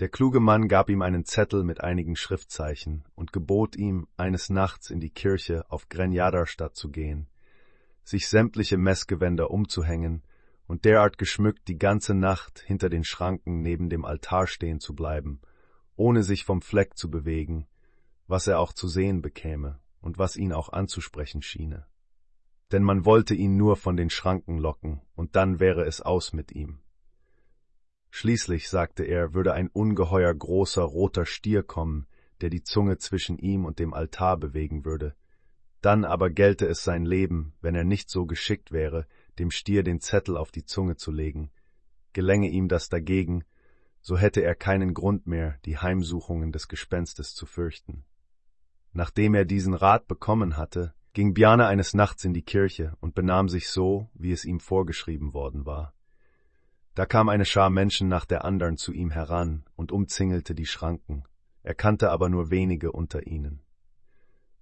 Der 0.00 0.08
kluge 0.08 0.40
Mann 0.40 0.66
gab 0.66 0.88
ihm 0.88 1.02
einen 1.02 1.26
Zettel 1.26 1.62
mit 1.62 1.82
einigen 1.82 2.16
Schriftzeichen 2.16 3.04
und 3.14 3.34
gebot 3.34 3.76
ihm, 3.76 4.08
eines 4.16 4.48
Nachts 4.48 4.88
in 4.88 4.98
die 4.98 5.10
Kirche 5.10 5.70
auf 5.70 5.90
Grenjadarstadt 5.90 6.74
zu 6.74 6.90
gehen, 6.90 7.28
sich 8.02 8.28
sämtliche 8.28 8.78
Messgewänder 8.78 9.50
umzuhängen 9.50 10.22
und 10.66 10.86
derart 10.86 11.18
geschmückt 11.18 11.68
die 11.68 11.78
ganze 11.78 12.14
Nacht 12.14 12.60
hinter 12.60 12.88
den 12.88 13.04
Schranken 13.04 13.60
neben 13.60 13.90
dem 13.90 14.06
Altar 14.06 14.46
stehen 14.46 14.80
zu 14.80 14.94
bleiben, 14.94 15.42
ohne 15.96 16.22
sich 16.22 16.46
vom 16.46 16.62
Fleck 16.62 16.96
zu 16.96 17.10
bewegen, 17.10 17.66
was 18.26 18.46
er 18.46 18.58
auch 18.58 18.72
zu 18.72 18.88
sehen 18.88 19.20
bekäme 19.20 19.80
und 20.00 20.16
was 20.16 20.36
ihn 20.36 20.54
auch 20.54 20.70
anzusprechen 20.70 21.42
schiene. 21.42 21.89
Denn 22.72 22.82
man 22.82 23.04
wollte 23.04 23.34
ihn 23.34 23.56
nur 23.56 23.76
von 23.76 23.96
den 23.96 24.10
Schranken 24.10 24.58
locken, 24.58 25.00
und 25.14 25.36
dann 25.36 25.60
wäre 25.60 25.84
es 25.84 26.00
aus 26.00 26.32
mit 26.32 26.52
ihm. 26.52 26.80
Schließlich, 28.10 28.68
sagte 28.68 29.04
er, 29.04 29.34
würde 29.34 29.54
ein 29.54 29.68
ungeheuer 29.68 30.34
großer 30.34 30.82
roter 30.82 31.26
Stier 31.26 31.62
kommen, 31.62 32.06
der 32.40 32.50
die 32.50 32.62
Zunge 32.62 32.98
zwischen 32.98 33.38
ihm 33.38 33.64
und 33.64 33.78
dem 33.78 33.94
Altar 33.94 34.36
bewegen 34.36 34.84
würde. 34.84 35.14
Dann 35.80 36.04
aber 36.04 36.30
gelte 36.30 36.66
es 36.66 36.84
sein 36.84 37.04
Leben, 37.04 37.54
wenn 37.60 37.74
er 37.74 37.84
nicht 37.84 38.10
so 38.10 38.26
geschickt 38.26 38.72
wäre, 38.72 39.06
dem 39.38 39.50
Stier 39.50 39.82
den 39.82 40.00
Zettel 40.00 40.36
auf 40.36 40.50
die 40.50 40.64
Zunge 40.64 40.96
zu 40.96 41.10
legen. 41.10 41.50
Gelänge 42.12 42.48
ihm 42.48 42.68
das 42.68 42.88
dagegen, 42.88 43.44
so 44.00 44.18
hätte 44.18 44.42
er 44.42 44.54
keinen 44.54 44.94
Grund 44.94 45.26
mehr, 45.26 45.58
die 45.64 45.78
Heimsuchungen 45.78 46.52
des 46.52 46.68
Gespenstes 46.68 47.34
zu 47.34 47.46
fürchten. 47.46 48.04
Nachdem 48.92 49.34
er 49.34 49.44
diesen 49.44 49.74
Rat 49.74 50.08
bekommen 50.08 50.56
hatte, 50.56 50.94
ging 51.12 51.34
Bjarne 51.34 51.66
eines 51.66 51.94
Nachts 51.94 52.24
in 52.24 52.34
die 52.34 52.42
Kirche 52.42 52.96
und 53.00 53.14
benahm 53.14 53.48
sich 53.48 53.68
so, 53.68 54.08
wie 54.14 54.32
es 54.32 54.44
ihm 54.44 54.60
vorgeschrieben 54.60 55.34
worden 55.34 55.66
war. 55.66 55.94
Da 56.94 57.06
kam 57.06 57.28
eine 57.28 57.44
Schar 57.44 57.70
Menschen 57.70 58.08
nach 58.08 58.24
der 58.24 58.44
andern 58.44 58.76
zu 58.76 58.92
ihm 58.92 59.10
heran 59.10 59.64
und 59.76 59.92
umzingelte 59.92 60.54
die 60.54 60.66
Schranken, 60.66 61.24
er 61.62 61.74
kannte 61.74 62.10
aber 62.10 62.28
nur 62.28 62.50
wenige 62.50 62.92
unter 62.92 63.26
ihnen. 63.26 63.62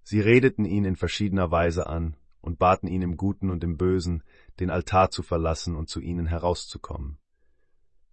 Sie 0.02 0.20
redeten 0.20 0.64
ihn 0.64 0.84
in 0.84 0.96
verschiedener 0.96 1.50
Weise 1.50 1.86
an 1.86 2.16
und 2.40 2.58
baten 2.58 2.88
ihn 2.88 3.02
im 3.02 3.16
Guten 3.16 3.50
und 3.50 3.62
im 3.62 3.76
Bösen, 3.76 4.22
den 4.58 4.70
Altar 4.70 5.10
zu 5.10 5.22
verlassen 5.22 5.76
und 5.76 5.88
zu 5.88 6.00
ihnen 6.00 6.26
herauszukommen. 6.26 7.18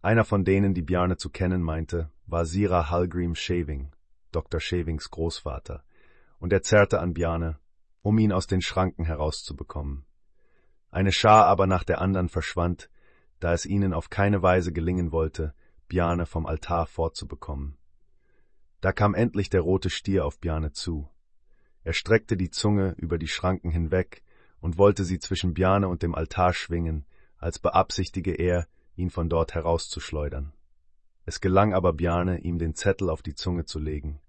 Einer 0.01 0.25
von 0.25 0.43
denen, 0.43 0.73
die 0.73 0.81
Bjarne 0.81 1.17
zu 1.17 1.29
kennen 1.29 1.63
meinte, 1.63 2.11
war 2.27 2.45
Sira 2.45 2.89
Hallgrim 2.89 3.33
Shaving, 3.33 3.91
Dr. 4.31 4.59
Shavings 4.59 5.09
Großvater, 5.09 5.83
und 6.37 6.53
er 6.53 6.61
zerrte 6.61 6.99
an 6.99 7.13
Bjarne, 7.13 7.59
um 8.05 8.19
ihn 8.19 8.31
aus 8.31 8.45
den 8.45 8.61
Schranken 8.61 9.03
herauszubekommen. 9.03 10.05
Eine 10.91 11.11
Schar 11.11 11.47
aber 11.47 11.65
nach 11.65 11.83
der 11.83 12.01
andern 12.01 12.29
verschwand, 12.29 12.91
da 13.39 13.51
es 13.51 13.65
ihnen 13.65 13.95
auf 13.95 14.11
keine 14.11 14.43
Weise 14.43 14.71
gelingen 14.71 15.11
wollte, 15.11 15.55
Bjarne 15.87 16.27
vom 16.27 16.45
Altar 16.45 16.85
fortzubekommen. 16.85 17.79
Da 18.79 18.91
kam 18.91 19.15
endlich 19.15 19.49
der 19.49 19.61
rote 19.61 19.89
Stier 19.89 20.23
auf 20.23 20.39
Bjarne 20.39 20.71
zu. 20.71 21.09
Er 21.83 21.93
streckte 21.93 22.37
die 22.37 22.51
Zunge 22.51 22.93
über 22.97 23.17
die 23.17 23.27
Schranken 23.27 23.71
hinweg 23.71 24.21
und 24.59 24.77
wollte 24.77 25.03
sie 25.03 25.17
zwischen 25.17 25.55
Bjarne 25.55 25.87
und 25.87 26.03
dem 26.03 26.13
Altar 26.13 26.53
schwingen, 26.53 27.07
als 27.39 27.57
beabsichtige 27.57 28.33
er, 28.33 28.67
ihn 28.95 29.09
von 29.09 29.29
dort 29.29 29.55
herauszuschleudern. 29.55 30.53
Es 31.25 31.41
gelang 31.41 31.73
aber 31.73 31.91
Bjarne, 31.91 32.37
ihm 32.41 32.59
den 32.59 32.75
Zettel 32.75 33.09
auf 33.09 33.23
die 33.23 33.33
Zunge 33.33 33.65
zu 33.65 33.79
legen. 33.79 34.21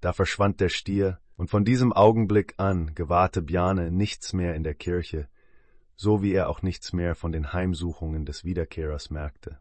Da 0.00 0.12
verschwand 0.12 0.60
der 0.60 0.68
Stier, 0.68 1.18
und 1.38 1.48
von 1.48 1.64
diesem 1.64 1.92
Augenblick 1.92 2.54
an 2.56 2.96
gewahrte 2.96 3.42
Bjarne 3.42 3.92
nichts 3.92 4.32
mehr 4.32 4.56
in 4.56 4.64
der 4.64 4.74
Kirche, 4.74 5.28
so 5.94 6.20
wie 6.20 6.32
er 6.32 6.48
auch 6.48 6.62
nichts 6.62 6.92
mehr 6.92 7.14
von 7.14 7.30
den 7.30 7.52
Heimsuchungen 7.52 8.26
des 8.26 8.44
Wiederkehrers 8.44 9.08
merkte. 9.08 9.60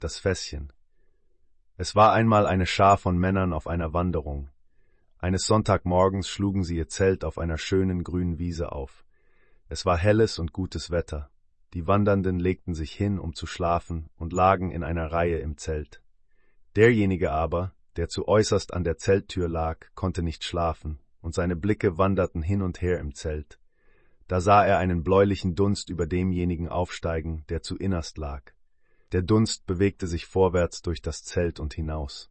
Das 0.00 0.18
Fässchen. 0.18 0.72
Es 1.76 1.94
war 1.94 2.14
einmal 2.14 2.46
eine 2.46 2.64
Schar 2.64 2.96
von 2.96 3.18
Männern 3.18 3.52
auf 3.52 3.66
einer 3.66 3.92
Wanderung. 3.92 4.48
Eines 5.18 5.44
Sonntagmorgens 5.44 6.26
schlugen 6.26 6.64
sie 6.64 6.78
ihr 6.78 6.88
Zelt 6.88 7.22
auf 7.22 7.36
einer 7.36 7.58
schönen 7.58 8.02
grünen 8.02 8.38
Wiese 8.38 8.72
auf. 8.72 9.04
Es 9.68 9.84
war 9.84 9.98
helles 9.98 10.38
und 10.38 10.54
gutes 10.54 10.90
Wetter. 10.90 11.30
Die 11.74 11.86
Wandernden 11.86 12.38
legten 12.38 12.74
sich 12.74 12.92
hin, 12.92 13.18
um 13.18 13.34
zu 13.34 13.46
schlafen, 13.46 14.08
und 14.16 14.32
lagen 14.32 14.70
in 14.70 14.84
einer 14.84 15.12
Reihe 15.12 15.36
im 15.38 15.58
Zelt. 15.58 16.02
Derjenige 16.76 17.30
aber, 17.30 17.74
der 17.96 18.08
zu 18.08 18.28
äußerst 18.28 18.74
an 18.74 18.84
der 18.84 18.96
Zelttür 18.96 19.48
lag, 19.48 19.86
konnte 19.94 20.22
nicht 20.22 20.44
schlafen, 20.44 20.98
und 21.20 21.34
seine 21.34 21.56
Blicke 21.56 21.98
wanderten 21.98 22.42
hin 22.42 22.62
und 22.62 22.82
her 22.82 22.98
im 22.98 23.14
Zelt. 23.14 23.58
Da 24.28 24.40
sah 24.40 24.64
er 24.64 24.78
einen 24.78 25.02
bläulichen 25.02 25.54
Dunst 25.54 25.90
über 25.90 26.06
demjenigen 26.06 26.68
aufsteigen, 26.68 27.44
der 27.48 27.62
zu 27.62 27.76
innerst 27.76 28.18
lag. 28.18 28.52
Der 29.12 29.22
Dunst 29.22 29.66
bewegte 29.66 30.06
sich 30.06 30.26
vorwärts 30.26 30.80
durch 30.80 31.02
das 31.02 31.22
Zelt 31.22 31.60
und 31.60 31.74
hinaus. 31.74 32.30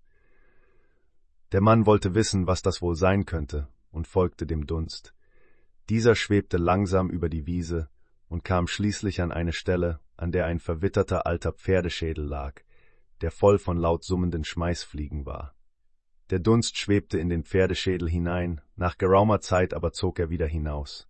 Der 1.52 1.62
Mann 1.62 1.86
wollte 1.86 2.16
wissen, 2.16 2.48
was 2.48 2.62
das 2.62 2.82
wohl 2.82 2.96
sein 2.96 3.26
könnte, 3.26 3.68
und 3.92 4.08
folgte 4.08 4.46
dem 4.48 4.66
Dunst. 4.66 5.14
Dieser 5.90 6.16
schwebte 6.16 6.58
langsam 6.58 7.10
über 7.10 7.30
die 7.30 7.46
Wiese 7.46 7.90
und 8.30 8.44
kam 8.44 8.68
schließlich 8.68 9.22
an 9.22 9.32
eine 9.32 9.52
Stelle, 9.52 10.00
an 10.16 10.32
der 10.32 10.46
ein 10.46 10.60
verwitterter 10.60 11.28
alter 11.28 11.52
Pferdeschädel 11.52 12.26
lag, 12.26 12.62
der 13.22 13.32
voll 13.32 13.60
von 13.60 13.78
laut 13.78 14.04
summenden 14.04 14.44
Schmeißfliegen 14.44 15.26
war. 15.26 15.56
Der 16.30 16.40
Dunst 16.40 16.78
schwebte 16.78 17.20
in 17.20 17.30
den 17.30 17.44
Pferdeschädel 17.44 18.10
hinein, 18.10 18.62
nach 18.76 18.98
geraumer 18.98 19.42
Zeit 19.42 19.74
aber 19.74 19.92
zog 19.92 20.20
er 20.20 20.30
wieder 20.30 20.48
hinaus. 20.48 21.08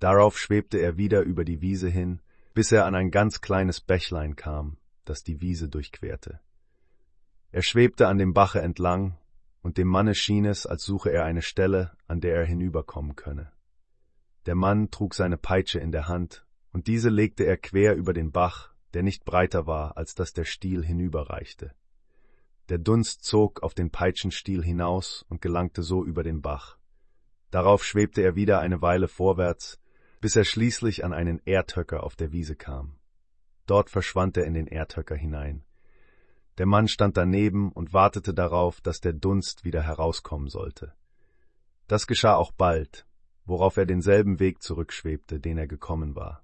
Darauf 0.00 0.38
schwebte 0.38 0.78
er 0.78 0.96
wieder 0.96 1.22
über 1.22 1.44
die 1.44 1.60
Wiese 1.60 1.88
hin, 1.88 2.20
bis 2.52 2.72
er 2.72 2.84
an 2.84 2.94
ein 2.94 3.10
ganz 3.10 3.40
kleines 3.40 3.80
Bächlein 3.80 4.36
kam, 4.36 4.76
das 5.04 5.22
die 5.22 5.40
Wiese 5.40 5.68
durchquerte. 5.68 6.40
Er 7.52 7.62
schwebte 7.62 8.08
an 8.08 8.18
dem 8.18 8.34
Bache 8.34 8.60
entlang, 8.60 9.16
und 9.62 9.78
dem 9.78 9.88
Manne 9.88 10.14
schien 10.14 10.44
es, 10.44 10.66
als 10.66 10.84
suche 10.84 11.10
er 11.10 11.24
eine 11.24 11.40
Stelle, 11.40 11.96
an 12.06 12.20
der 12.20 12.36
er 12.36 12.44
hinüberkommen 12.44 13.16
könne. 13.16 13.50
Der 14.46 14.56
Mann 14.56 14.90
trug 14.90 15.14
seine 15.14 15.38
Peitsche 15.38 15.78
in 15.78 15.92
der 15.92 16.08
Hand, 16.08 16.44
und 16.72 16.88
diese 16.88 17.08
legte 17.08 17.44
er 17.44 17.56
quer 17.56 17.94
über 17.94 18.12
den 18.12 18.32
Bach, 18.32 18.73
der 18.94 19.02
nicht 19.02 19.24
breiter 19.24 19.66
war, 19.66 19.96
als 19.96 20.14
dass 20.14 20.32
der 20.32 20.44
Stiel 20.44 20.84
hinüberreichte. 20.84 21.74
Der 22.68 22.78
Dunst 22.78 23.24
zog 23.24 23.62
auf 23.62 23.74
den 23.74 23.90
Peitschenstiel 23.90 24.62
hinaus 24.62 25.24
und 25.28 25.42
gelangte 25.42 25.82
so 25.82 26.04
über 26.04 26.22
den 26.22 26.40
Bach. 26.40 26.78
Darauf 27.50 27.84
schwebte 27.84 28.22
er 28.22 28.36
wieder 28.36 28.60
eine 28.60 28.80
Weile 28.80 29.08
vorwärts, 29.08 29.78
bis 30.20 30.36
er 30.36 30.44
schließlich 30.44 31.04
an 31.04 31.12
einen 31.12 31.42
Erdhöcker 31.44 32.02
auf 32.02 32.16
der 32.16 32.32
Wiese 32.32 32.56
kam. 32.56 32.96
Dort 33.66 33.90
verschwand 33.90 34.36
er 34.36 34.44
in 34.44 34.54
den 34.54 34.66
Erdhöcker 34.66 35.16
hinein. 35.16 35.64
Der 36.58 36.66
Mann 36.66 36.88
stand 36.88 37.16
daneben 37.16 37.72
und 37.72 37.92
wartete 37.92 38.32
darauf, 38.32 38.80
dass 38.80 39.00
der 39.00 39.12
Dunst 39.12 39.64
wieder 39.64 39.82
herauskommen 39.82 40.48
sollte. 40.48 40.94
Das 41.88 42.06
geschah 42.06 42.36
auch 42.36 42.52
bald, 42.52 43.06
worauf 43.44 43.76
er 43.76 43.86
denselben 43.86 44.38
Weg 44.38 44.62
zurückschwebte, 44.62 45.40
den 45.40 45.58
er 45.58 45.66
gekommen 45.66 46.14
war. 46.14 46.43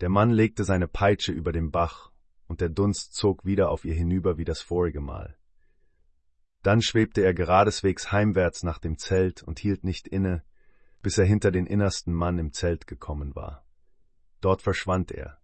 Der 0.00 0.08
Mann 0.08 0.30
legte 0.30 0.64
seine 0.64 0.86
Peitsche 0.86 1.32
über 1.32 1.52
den 1.52 1.70
Bach, 1.70 2.12
und 2.46 2.60
der 2.60 2.68
Dunst 2.68 3.14
zog 3.14 3.44
wieder 3.44 3.70
auf 3.70 3.84
ihr 3.84 3.94
hinüber 3.94 4.38
wie 4.38 4.44
das 4.44 4.60
vorige 4.60 5.00
Mal. 5.00 5.36
Dann 6.62 6.82
schwebte 6.82 7.22
er 7.22 7.34
geradeswegs 7.34 8.12
heimwärts 8.12 8.62
nach 8.62 8.78
dem 8.78 8.98
Zelt 8.98 9.42
und 9.42 9.58
hielt 9.58 9.84
nicht 9.84 10.08
inne, 10.08 10.42
bis 11.02 11.18
er 11.18 11.24
hinter 11.24 11.50
den 11.50 11.66
innersten 11.66 12.12
Mann 12.12 12.38
im 12.38 12.52
Zelt 12.52 12.86
gekommen 12.86 13.34
war. 13.34 13.64
Dort 14.40 14.62
verschwand 14.62 15.10
er. 15.10 15.38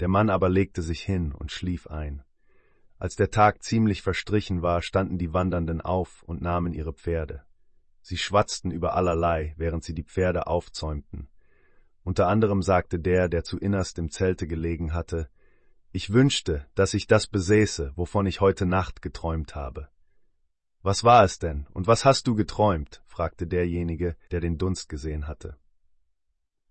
Der 0.00 0.08
Mann 0.08 0.30
aber 0.30 0.48
legte 0.48 0.82
sich 0.82 1.02
hin 1.02 1.32
und 1.32 1.52
schlief 1.52 1.86
ein. 1.86 2.22
Als 2.98 3.16
der 3.16 3.30
Tag 3.30 3.62
ziemlich 3.62 4.02
verstrichen 4.02 4.62
war, 4.62 4.80
standen 4.82 5.18
die 5.18 5.32
Wandernden 5.32 5.80
auf 5.80 6.22
und 6.22 6.40
nahmen 6.40 6.72
ihre 6.72 6.92
Pferde. 6.92 7.44
Sie 8.00 8.16
schwatzten 8.16 8.70
über 8.70 8.94
allerlei, 8.94 9.54
während 9.56 9.84
sie 9.84 9.94
die 9.94 10.04
Pferde 10.04 10.46
aufzäumten. 10.46 11.28
Unter 12.06 12.28
anderem 12.28 12.62
sagte 12.62 13.00
der, 13.00 13.28
der 13.28 13.42
zu 13.42 13.58
innerst 13.58 13.98
im 13.98 14.12
Zelte 14.12 14.46
gelegen 14.46 14.94
hatte, 14.94 15.28
ich 15.90 16.12
wünschte, 16.12 16.64
dass 16.76 16.94
ich 16.94 17.08
das 17.08 17.26
besäße, 17.26 17.94
wovon 17.96 18.26
ich 18.26 18.40
heute 18.40 18.64
Nacht 18.64 19.02
geträumt 19.02 19.56
habe. 19.56 19.88
Was 20.82 21.02
war 21.02 21.24
es 21.24 21.40
denn, 21.40 21.66
und 21.72 21.88
was 21.88 22.04
hast 22.04 22.28
du 22.28 22.36
geträumt? 22.36 23.02
fragte 23.06 23.48
derjenige, 23.48 24.16
der 24.30 24.38
den 24.38 24.56
Dunst 24.56 24.88
gesehen 24.88 25.26
hatte. 25.26 25.56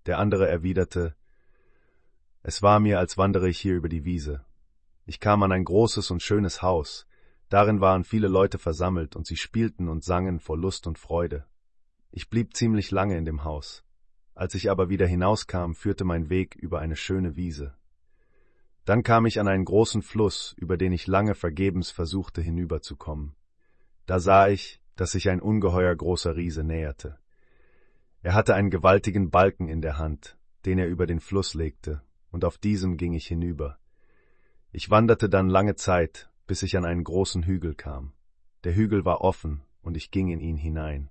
Der 0.05 0.19
andere 0.19 0.47
erwiderte, 0.47 1.17
Es 2.41 2.61
war 2.61 2.79
mir, 2.79 2.97
als 2.97 3.17
wandere 3.17 3.49
ich 3.49 3.59
hier 3.59 3.75
über 3.75 3.89
die 3.89 4.05
Wiese. 4.05 4.45
Ich 5.05 5.19
kam 5.19 5.43
an 5.43 5.51
ein 5.51 5.65
großes 5.65 6.11
und 6.11 6.23
schönes 6.23 6.61
Haus, 6.61 7.07
darin 7.49 7.81
waren 7.81 8.05
viele 8.05 8.29
Leute 8.29 8.57
versammelt, 8.57 9.17
und 9.17 9.27
sie 9.27 9.35
spielten 9.35 9.89
und 9.89 10.01
sangen 10.01 10.39
vor 10.39 10.57
Lust 10.57 10.87
und 10.87 10.97
Freude. 10.97 11.45
Ich 12.09 12.29
blieb 12.29 12.55
ziemlich 12.55 12.89
lange 12.91 13.17
in 13.17 13.25
dem 13.25 13.43
Haus. 13.43 13.84
Als 14.35 14.53
ich 14.53 14.69
aber 14.69 14.89
wieder 14.89 15.07
hinauskam, 15.07 15.71
führte 15.73 16.03
mein 16.03 16.29
Weg 16.29 16.55
über 16.55 16.79
eine 16.79 16.97
schöne 16.97 17.37
Wiese. 17.37 17.73
Dann 18.83 19.01
kam 19.01 19.25
ich 19.25 19.39
an 19.39 19.47
einen 19.47 19.65
großen 19.65 20.01
Fluss, 20.01 20.53
über 20.57 20.77
den 20.77 20.91
ich 20.91 21.07
lange 21.07 21.33
vergebens 21.33 21.89
versuchte 21.89 22.41
hinüberzukommen. 22.41 23.33
Da 24.05 24.19
sah 24.19 24.49
ich, 24.49 24.81
dass 24.97 25.11
sich 25.11 25.29
ein 25.29 25.41
ungeheuer 25.41 25.95
großer 25.95 26.35
Riese 26.35 26.63
näherte. 26.63 27.17
Er 28.21 28.33
hatte 28.33 28.55
einen 28.55 28.69
gewaltigen 28.69 29.31
Balken 29.31 29.69
in 29.69 29.81
der 29.81 29.97
Hand, 29.97 30.37
den 30.65 30.79
er 30.79 30.87
über 30.87 31.07
den 31.07 31.21
Fluss 31.21 31.53
legte, 31.53 32.01
und 32.29 32.43
auf 32.43 32.57
diesem 32.57 32.97
ging 32.97 33.13
ich 33.13 33.27
hinüber. 33.27 33.79
Ich 34.71 34.89
wanderte 34.89 35.29
dann 35.29 35.47
lange 35.47 35.75
Zeit, 35.75 36.29
bis 36.45 36.61
ich 36.61 36.75
an 36.75 36.83
einen 36.83 37.03
großen 37.03 37.43
Hügel 37.43 37.73
kam. 37.73 38.11
Der 38.65 38.75
Hügel 38.75 39.05
war 39.05 39.21
offen, 39.21 39.61
und 39.81 39.95
ich 39.95 40.11
ging 40.11 40.27
in 40.27 40.41
ihn 40.41 40.57
hinein. 40.57 41.09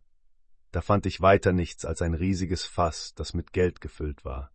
Da 0.75 0.81
fand 0.81 1.07
ich 1.07 1.21
weiter 1.21 1.53
nichts 1.53 1.85
als 1.85 2.03
ein 2.03 2.15
riesiges 2.15 2.65
Fass, 2.65 3.15
das 3.15 3.33
mit 3.33 3.53
Geld 3.53 3.81
gefüllt 3.81 4.25
war. 4.25 4.51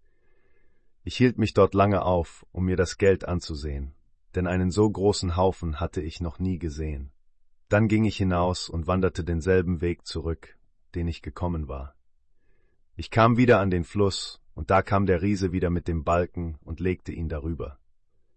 Ich 1.06 1.15
hielt 1.15 1.38
mich 1.38 1.53
dort 1.53 1.73
lange 1.73 2.01
auf, 2.01 2.45
um 2.51 2.65
mir 2.65 2.75
das 2.75 2.98
Geld 2.98 3.23
anzusehen, 3.23 3.95
denn 4.35 4.45
einen 4.45 4.69
so 4.69 4.89
großen 4.89 5.38
Haufen 5.38 5.80
hatte 5.80 6.01
ich 6.01 6.19
noch 6.19 6.38
nie 6.38 6.59
gesehen. 6.59 7.14
Dann 7.69 7.88
ging 7.88 8.03
ich 8.03 8.17
hinaus 8.17 8.67
und 8.67 8.85
wanderte 8.85 9.23
denselben 9.23 9.80
Weg 9.80 10.06
zurück, 10.06 10.57
den 10.93 11.07
ich 11.07 11.22
gekommen 11.22 11.69
war. 11.69 11.95
Ich 12.98 13.11
kam 13.11 13.38
wieder 13.38 13.61
an 13.61 13.72
den 13.72 13.85
Fluss, 13.85 14.41
und 14.56 14.72
da 14.72 14.81
kam 14.81 15.06
der 15.06 15.22
Riese 15.22 15.53
wieder 15.53 15.69
mit 15.69 15.88
dem 15.88 16.03
Balken 16.03 16.57
und 16.65 16.81
legte 16.81 17.14
ihn 17.14 17.30
darüber. 17.30 17.80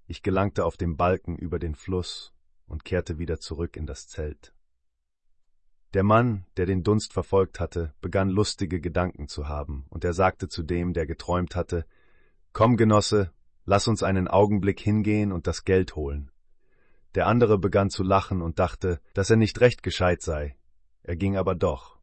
Ich 0.07 0.23
gelangte 0.23 0.67
auf 0.67 0.77
dem 0.77 0.97
Balken 0.97 1.35
über 1.35 1.59
den 1.59 1.75
Fluss 1.75 2.33
und 2.69 2.85
kehrte 2.85 3.19
wieder 3.19 3.41
zurück 3.41 3.77
in 3.77 3.87
das 3.87 4.07
Zelt. 4.07 4.55
Der 5.95 6.05
Mann, 6.05 6.47
der 6.57 6.65
den 6.65 6.83
Dunst 6.83 7.13
verfolgt 7.13 7.61
hatte, 7.61 7.93
begann 8.01 8.31
lustige 8.31 8.81
Gedanken 8.81 9.29
zu 9.29 9.49
haben, 9.49 9.85
und 9.91 10.05
er 10.05 10.15
sagte 10.15 10.49
zu 10.49 10.63
dem, 10.63 10.95
der 10.95 11.07
geträumt 11.07 11.55
hatte, 11.55 11.85
Komm, 12.55 12.77
Genosse, 12.77 13.31
lass 13.67 13.89
uns 13.89 14.03
einen 14.03 14.29
Augenblick 14.29 14.81
hingehen 14.81 15.33
und 15.33 15.47
das 15.47 15.65
Geld 15.65 15.95
holen. 15.95 16.31
Der 17.15 17.27
andere 17.27 17.59
begann 17.59 17.91
zu 17.91 18.03
lachen 18.03 18.41
und 18.41 18.59
dachte, 18.59 19.01
dass 19.13 19.29
er 19.29 19.37
nicht 19.37 19.61
recht 19.61 19.83
gescheit 19.83 20.23
sei. 20.23 20.57
Er 21.03 21.17
ging 21.17 21.37
aber 21.37 21.55
doch. 21.55 21.99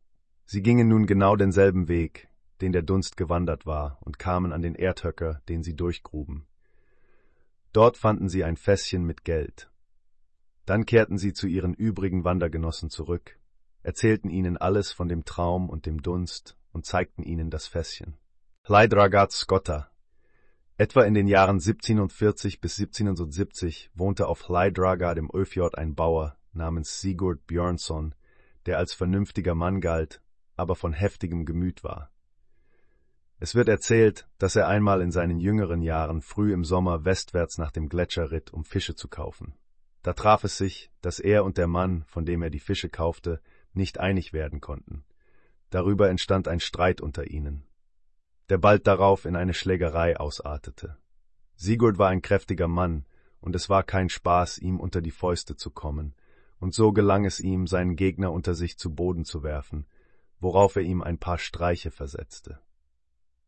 Sie 0.45 0.61
gingen 0.61 0.88
nun 0.88 1.08
genau 1.08 1.35
denselben 1.35 1.88
Weg, 1.88 2.30
den 2.61 2.72
der 2.72 2.84
Dunst 2.84 3.18
gewandert 3.18 3.66
war, 3.66 3.98
und 4.01 4.19
kamen 4.19 4.53
an 4.53 4.61
den 4.61 4.76
Erdhöcker, 4.76 5.42
den 5.50 5.64
sie 5.64 5.76
durchgruben. 5.76 6.45
Dort 7.74 7.98
fanden 7.98 8.30
sie 8.30 8.43
ein 8.43 8.58
Fässchen 8.58 9.03
mit 9.03 9.24
Geld. 9.24 9.72
Dann 10.66 10.85
kehrten 10.85 11.18
sie 11.18 11.34
zu 11.34 11.48
ihren 11.48 11.74
übrigen 11.74 12.24
Wandergenossen 12.24 12.90
zurück, 12.90 13.39
erzählten 13.83 14.30
ihnen 14.30 14.58
alles 14.58 14.91
von 14.91 15.08
dem 15.08 15.25
Traum 15.25 15.69
und 15.69 15.85
dem 15.85 16.01
Dunst 16.01 16.58
und 16.72 16.85
zeigten 16.85 17.24
ihnen 17.24 17.49
das 17.49 17.67
Fässchen. 17.67 18.17
Hleidragat 18.67 19.32
Scotta. 19.32 19.90
Etwa 20.77 21.03
in 21.03 21.14
den 21.14 21.27
Jahren 21.27 21.56
1740 21.56 22.61
bis 22.61 22.80
1770 22.80 23.91
wohnte 23.93 24.27
auf 24.27 24.48
Hleidragard 24.48 25.17
im 25.17 25.30
Öfjord 25.32 25.77
ein 25.77 25.95
Bauer 25.95 26.38
namens 26.53 27.01
Sigurd 27.01 27.45
Björnsson, 27.48 28.16
der 28.66 28.77
als 28.77 28.93
vernünftiger 28.93 29.56
Mann 29.56 29.82
galt, 29.82 30.22
aber 30.56 30.75
von 30.75 30.93
heftigem 30.93 31.45
Gemüt 31.45 31.83
war. 31.83 32.11
Es 33.40 33.56
wird 33.56 33.69
erzählt, 33.69 34.27
dass 34.38 34.56
er 34.56 34.67
einmal 34.67 35.01
in 35.01 35.11
seinen 35.11 35.40
jüngeren 35.40 35.82
Jahren 35.82 36.22
früh 36.22 36.53
im 36.53 36.66
Sommer 36.66 37.06
westwärts 37.06 37.58
nach 37.58 37.72
dem 37.72 37.88
Gletscher 37.88 38.32
ritt, 38.32 38.51
um 38.51 38.66
Fische 38.66 38.95
zu 38.95 39.08
kaufen. 39.08 39.53
Da 40.01 40.14
traf 40.14 40.43
es 40.43 40.58
sich, 40.58 40.91
dass 41.01 41.19
er 41.19 41.45
und 41.45 41.58
der 41.58 41.67
Mann, 41.67 42.03
von 42.08 42.25
dem 42.25 42.41
er 42.41 42.49
die 42.49 42.59
Fische 42.59 42.90
kaufte, 42.90 43.41
nicht 43.80 43.99
einig 43.99 44.32
werden 44.33 44.61
konnten. 44.61 45.03
Darüber 45.72 46.09
entstand 46.09 46.48
ein 46.48 46.59
Streit 46.59 47.01
unter 47.01 47.25
ihnen, 47.27 47.64
der 48.49 48.59
bald 48.59 48.85
darauf 48.85 49.25
in 49.25 49.35
eine 49.35 49.56
Schlägerei 49.56 50.17
ausartete. 50.17 50.98
Sigurd 51.56 51.98
war 51.98 52.09
ein 52.09 52.22
kräftiger 52.22 52.67
Mann, 52.67 53.06
und 53.41 53.56
es 53.56 53.69
war 53.69 53.83
kein 53.83 54.09
Spaß, 54.09 54.59
ihm 54.59 54.80
unter 54.80 55.01
die 55.01 55.11
Fäuste 55.11 55.56
zu 55.56 55.72
kommen, 55.72 56.14
und 56.59 56.74
so 56.74 56.91
gelang 56.91 57.25
es 57.25 57.40
ihm, 57.40 57.67
seinen 57.67 57.95
Gegner 57.95 58.32
unter 58.32 58.53
sich 58.53 58.77
zu 58.77 58.93
Boden 58.93 59.25
zu 59.25 59.43
werfen, 59.43 59.88
worauf 60.40 60.75
er 60.75 60.83
ihm 60.83 61.01
ein 61.01 61.17
paar 61.17 61.38
Streiche 61.38 61.91
versetzte. 61.91 62.59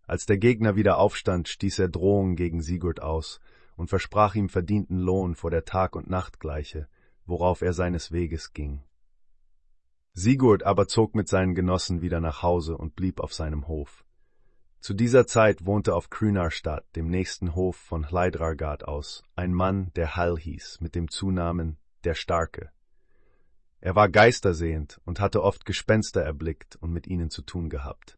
Als 0.08 0.26
der 0.26 0.38
Gegner 0.38 0.76
wieder 0.76 0.98
aufstand, 0.98 1.48
stieß 1.48 1.80
er 1.80 1.90
Drohungen 1.90 2.35
gegen 2.35 2.61
Sigurd 2.61 3.01
aus 3.01 3.40
und 3.76 3.88
versprach 3.88 4.35
ihm 4.35 4.50
verdienten 4.50 4.98
Lohn 4.98 5.35
vor 5.35 5.51
der 5.51 5.66
Tag- 5.66 5.95
und 5.95 6.10
Nachtgleiche, 6.10 6.88
worauf 7.26 7.61
er 7.61 7.74
seines 7.74 8.11
Weges 8.11 8.53
ging. 8.53 8.84
Sigurd 10.14 10.64
aber 10.64 10.88
zog 10.88 11.15
mit 11.15 11.30
seinen 11.30 11.56
Genossen 11.56 12.01
wieder 12.01 12.19
nach 12.19 12.43
Hause 12.43 12.77
und 12.77 12.95
blieb 12.95 13.22
auf 13.22 13.33
seinem 13.33 13.67
Hof. 13.67 14.03
Zu 14.81 14.93
dieser 14.93 15.25
Zeit 15.25 15.65
wohnte 15.65 15.95
auf 15.95 16.09
Krünarstadt, 16.09 16.85
dem 16.95 17.07
nächsten 17.07 17.56
Hof 17.56 17.77
von 17.77 18.09
Hleidrargard 18.09 18.88
aus, 18.88 19.23
ein 19.35 19.53
Mann, 19.53 19.91
der 19.95 20.15
Hall 20.15 20.38
hieß, 20.38 20.80
mit 20.81 20.95
dem 20.95 21.09
Zunamen 21.09 21.77
der 22.03 22.15
Starke. 22.15 22.72
Er 23.80 23.95
war 23.95 24.09
geistersehend 24.09 24.99
und 25.06 25.19
hatte 25.19 25.43
oft 25.43 25.65
Gespenster 25.65 26.22
erblickt 26.22 26.75
und 26.75 26.91
mit 26.91 27.07
ihnen 27.07 27.30
zu 27.30 27.41
tun 27.41 27.69
gehabt. 27.69 28.17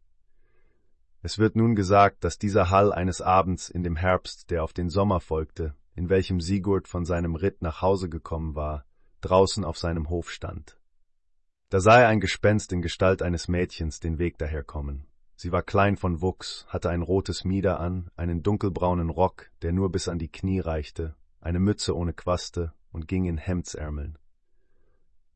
Es 1.21 1.37
wird 1.37 1.55
nun 1.55 1.75
gesagt, 1.75 2.23
dass 2.23 2.37
dieser 2.37 2.69
Hall 2.69 2.91
eines 2.91 3.21
Abends 3.21 3.69
in 3.69 3.83
dem 3.83 3.95
Herbst, 3.95 4.49
der 4.49 4.63
auf 4.63 4.73
den 4.73 4.89
Sommer 4.89 5.19
folgte, 5.19 5.75
in 5.95 6.09
welchem 6.09 6.41
Sigurd 6.41 6.87
von 6.87 7.05
seinem 7.05 7.35
Ritt 7.35 7.61
nach 7.61 7.81
Hause 7.81 8.09
gekommen 8.09 8.55
war, 8.55 8.85
draußen 9.21 9.63
auf 9.63 9.77
seinem 9.77 10.09
Hof 10.09 10.31
stand. 10.31 10.77
Da 11.73 11.79
sah 11.79 12.01
er 12.01 12.07
ein 12.07 12.19
Gespenst 12.19 12.71
in 12.71 12.83
Gestalt 12.83 13.23
eines 13.23 13.47
Mädchens 13.47 13.99
den 13.99 14.19
Weg 14.19 14.37
daherkommen. 14.37 15.07
Sie 15.35 15.51
war 15.51 15.63
klein 15.63 15.97
von 15.97 16.21
Wuchs, 16.21 16.67
hatte 16.69 16.91
ein 16.91 17.01
rotes 17.01 17.45
Mieder 17.45 17.79
an, 17.79 18.11
einen 18.15 18.43
dunkelbraunen 18.43 19.09
Rock, 19.09 19.49
der 19.63 19.73
nur 19.73 19.91
bis 19.91 20.07
an 20.07 20.19
die 20.19 20.31
Knie 20.31 20.59
reichte, 20.59 21.15
eine 21.41 21.59
Mütze 21.59 21.97
ohne 21.97 22.13
Quaste 22.13 22.73
und 22.91 23.07
ging 23.07 23.25
in 23.25 23.39
Hemdsärmeln. 23.39 24.19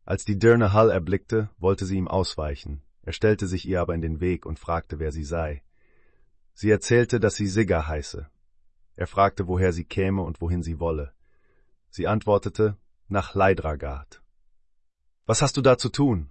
Als 0.06 0.26
die 0.26 0.38
Dirne 0.38 0.74
Hall 0.74 0.92
erblickte, 0.92 1.50
wollte 1.58 1.88
sie 1.88 1.98
ihm 1.98 2.08
ausweichen. 2.08 2.84
Er 3.02 3.14
stellte 3.14 3.48
sich 3.48 3.68
ihr 3.68 3.82
aber 3.82 3.96
in 3.96 4.04
den 4.04 4.20
Weg 4.20 4.46
und 4.46 4.60
fragte, 4.60 5.00
wer 5.00 5.12
sie 5.12 5.24
sei. 5.24 5.64
Sie 6.54 6.70
erzählte, 6.70 7.20
dass 7.20 7.34
sie 7.34 7.48
Sigga 7.48 7.88
heiße. 7.88 8.30
Er 8.96 9.08
fragte, 9.08 9.48
woher 9.48 9.74
sie 9.74 9.86
käme 9.86 10.22
und 10.22 10.40
wohin 10.40 10.62
sie 10.62 10.80
wolle. 10.80 11.14
Sie 11.90 12.06
antwortete, 12.06 12.78
nach 13.08 13.34
Leidragard. 13.34 14.22
Was 15.30 15.42
hast 15.42 15.58
du 15.58 15.62
da 15.62 15.78
zu 15.78 15.90
tun? 15.90 16.30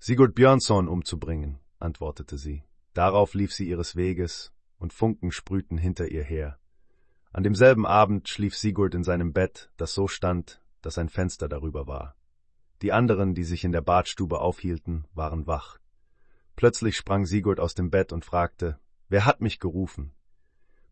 Sigurd 0.00 0.34
Björnsson 0.34 0.88
umzubringen, 0.88 1.60
antwortete 1.78 2.36
sie. 2.36 2.64
Darauf 2.94 3.32
lief 3.34 3.54
sie 3.54 3.68
ihres 3.68 3.94
Weges, 3.94 4.52
und 4.76 4.92
Funken 4.92 5.30
sprühten 5.30 5.78
hinter 5.78 6.08
ihr 6.08 6.24
her. 6.24 6.58
An 7.32 7.44
demselben 7.44 7.86
Abend 7.86 8.28
schlief 8.28 8.56
Sigurd 8.56 8.96
in 8.96 9.04
seinem 9.04 9.32
Bett, 9.32 9.70
das 9.76 9.94
so 9.94 10.08
stand, 10.08 10.60
dass 10.82 10.98
ein 10.98 11.08
Fenster 11.08 11.48
darüber 11.48 11.86
war. 11.86 12.16
Die 12.82 12.90
anderen, 12.90 13.34
die 13.36 13.44
sich 13.44 13.62
in 13.62 13.70
der 13.70 13.82
Badstube 13.82 14.40
aufhielten, 14.40 15.06
waren 15.14 15.46
wach. 15.46 15.78
Plötzlich 16.56 16.96
sprang 16.96 17.24
Sigurd 17.24 17.60
aus 17.60 17.76
dem 17.76 17.90
Bett 17.90 18.12
und 18.12 18.24
fragte, 18.24 18.80
Wer 19.08 19.24
hat 19.26 19.40
mich 19.40 19.60
gerufen? 19.60 20.10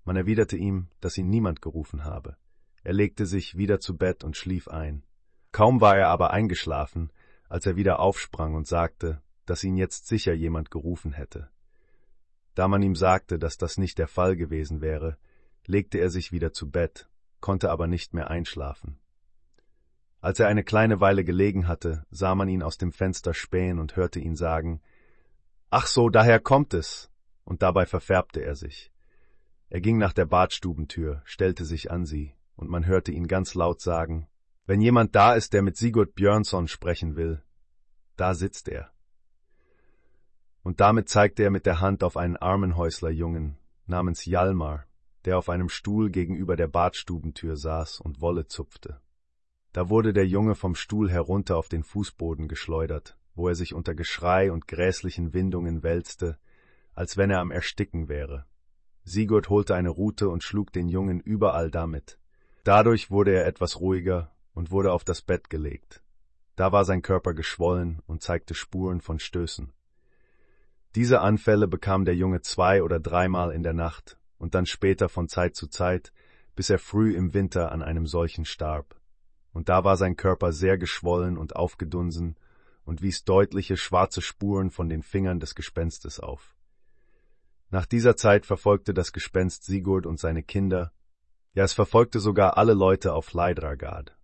Man 0.05 0.15
erwiderte 0.15 0.57
ihm, 0.57 0.87
dass 1.01 1.19
ihn 1.19 1.29
niemand 1.29 1.61
gerufen 1.61 2.05
habe. 2.05 2.37
Er 2.85 2.93
legte 2.93 3.27
sich 3.27 3.57
wieder 3.57 3.81
zu 3.81 3.97
Bett 3.97 4.23
und 4.23 4.37
schlief 4.37 4.69
ein. 4.69 5.03
Kaum 5.55 5.81
war 5.81 5.97
er 5.97 6.09
aber 6.09 6.33
eingeschlafen, 6.33 7.13
als 7.49 7.65
er 7.65 7.77
wieder 7.77 8.01
aufsprang 8.01 8.57
und 8.57 8.67
sagte, 8.67 9.23
dass 9.47 9.63
ihn 9.63 9.77
jetzt 9.77 10.09
sicher 10.09 10.33
jemand 10.33 10.73
gerufen 10.73 11.13
hätte. 11.13 11.49
Da 12.57 12.67
man 12.67 12.83
ihm 12.83 12.97
sagte, 12.97 13.39
dass 13.39 13.57
das 13.57 13.79
nicht 13.79 13.99
der 13.99 14.09
Fall 14.09 14.35
gewesen 14.35 14.81
wäre, 14.81 15.17
legte 15.65 15.99
er 15.99 16.11
sich 16.11 16.33
wieder 16.33 16.53
zu 16.53 16.73
Bett, 16.73 17.09
konnte 17.39 17.71
aber 17.71 17.87
nicht 17.87 18.15
mehr 18.15 18.31
einschlafen. 18.31 18.99
Als 20.21 20.41
er 20.41 20.49
eine 20.49 20.65
kleine 20.65 21.01
Weile 21.01 21.23
gelegen 21.23 21.69
hatte, 21.69 22.05
sah 22.11 22.35
man 22.35 22.49
ihn 22.49 22.65
aus 22.65 22.77
dem 22.77 22.91
Fenster 22.91 23.33
spähen 23.33 23.79
und 23.79 23.95
hörte 23.95 24.19
ihn 24.19 24.35
sagen 24.35 24.83
Ach 25.71 25.87
so, 25.87 26.09
daher 26.09 26.41
kommt 26.41 26.75
es 26.75 27.13
und 27.45 27.63
dabei 27.63 27.87
verfärbte 27.87 28.41
er 28.41 28.57
sich. 28.57 28.91
Er 29.69 29.81
ging 29.81 29.99
nach 29.99 30.15
der 30.15 30.27
Badstubentür, 30.27 31.23
stellte 31.25 31.65
sich 31.65 31.93
an 31.93 32.07
sie, 32.07 32.35
und 32.57 32.69
man 32.69 32.87
hörte 32.87 33.13
ihn 33.13 33.29
ganz 33.29 33.55
laut 33.55 33.81
sagen, 33.81 34.27
wenn 34.67 34.81
jemand 34.81 35.15
da 35.15 35.35
ist, 35.35 35.53
der 35.53 35.63
mit 35.63 35.77
Sigurd 35.77 36.15
Björnsson 36.15 36.69
sprechen 36.69 37.17
will, 37.17 37.43
da 38.17 38.35
sitzt 38.35 38.69
er. 38.69 38.91
Und 40.63 40.81
damit 40.81 41.09
zeigte 41.09 41.43
er 41.43 41.51
mit 41.51 41.67
der 41.67 41.81
Hand 41.81 42.03
auf 42.03 42.17
einen 42.17 42.37
Armenhäuslerjungen 42.37 43.59
namens 43.87 44.25
Jalmar, 44.25 44.87
der 45.27 45.37
auf 45.37 45.51
einem 45.51 45.69
Stuhl 45.69 46.11
gegenüber 46.11 46.57
der 46.57 46.69
Badstubentür 46.69 47.57
saß 47.57 48.01
und 48.01 48.23
Wolle 48.23 48.47
zupfte. 48.47 49.01
Da 49.73 49.91
wurde 49.91 50.13
der 50.13 50.27
Junge 50.27 50.55
vom 50.55 50.75
Stuhl 50.75 51.11
herunter 51.11 51.57
auf 51.57 51.69
den 51.69 51.83
Fußboden 51.83 52.49
geschleudert, 52.49 53.19
wo 53.35 53.49
er 53.49 53.55
sich 53.55 53.75
unter 53.75 53.95
Geschrei 53.95 54.53
und 54.53 54.69
gräßlichen 54.69 55.35
Windungen 55.35 55.83
wälzte, 55.83 56.39
als 56.95 57.17
wenn 57.17 57.31
er 57.31 57.41
am 57.41 57.51
Ersticken 57.51 58.09
wäre. 58.09 58.47
Sigurd 59.03 59.51
holte 59.51 59.75
eine 59.75 59.91
Rute 59.91 60.29
und 60.31 60.43
schlug 60.43 60.73
den 60.73 60.89
Jungen 60.89 61.21
überall 61.21 61.71
damit. 61.71 62.19
Dadurch 62.63 63.11
wurde 63.11 63.35
er 63.35 63.47
etwas 63.47 63.81
ruhiger 63.81 64.34
und 64.55 64.71
wurde 64.71 64.93
auf 64.93 65.05
das 65.05 65.21
Bett 65.21 65.51
gelegt. 65.51 66.03
Da 66.57 66.73
war 66.73 66.85
sein 66.85 67.03
Körper 67.03 67.35
geschwollen 67.35 68.01
und 68.07 68.23
zeigte 68.23 68.55
Spuren 68.55 69.01
von 69.01 69.19
Stößen. 69.19 69.73
Diese 70.95 71.21
Anfälle 71.21 71.67
bekam 71.67 72.05
der 72.05 72.15
Junge 72.15 72.41
zwei 72.41 72.83
oder 72.83 73.01
dreimal 73.01 73.51
in 73.51 73.65
der 73.65 73.73
Nacht 73.73 74.17
und 74.39 74.55
dann 74.55 74.67
später 74.67 75.09
von 75.09 75.29
Zeit 75.29 75.57
zu 75.57 75.67
Zeit, 75.67 76.13
bis 76.55 76.71
er 76.71 76.79
früh 76.79 77.15
im 77.17 77.35
Winter 77.35 77.73
an 77.73 77.83
einem 77.83 78.07
solchen 78.07 78.45
starb. 78.45 78.95
Und 79.53 79.69
da 79.69 79.83
war 79.83 79.97
sein 79.97 80.17
Körper 80.17 80.53
sehr 80.53 80.79
geschwollen 80.79 81.37
und 81.37 81.57
aufgedunsen 81.57 82.37
und 82.85 83.03
wies 83.03 83.25
deutliche 83.25 83.77
schwarze 83.77 84.23
Spuren 84.23 84.71
von 84.71 84.89
den 84.89 85.03
Fingern 85.03 85.41
des 85.41 85.55
Gespenstes 85.55 86.21
auf. 86.21 86.55
Nach 87.71 87.87
dieser 87.87 88.17
Zeit 88.17 88.47
verfolgte 88.47 88.95
das 88.95 89.13
Gespenst 89.13 89.65
Sigurd 89.65 90.07
und 90.07 90.21
seine 90.21 90.45
Kinder, 90.45 90.93
ja 91.55 91.65
es 91.65 91.73
verfolgte 91.73 92.21
sogar 92.21 92.57
alle 92.57 92.75
Leute 92.75 93.15
auf 93.15 93.33
Leidragard. 93.33 94.17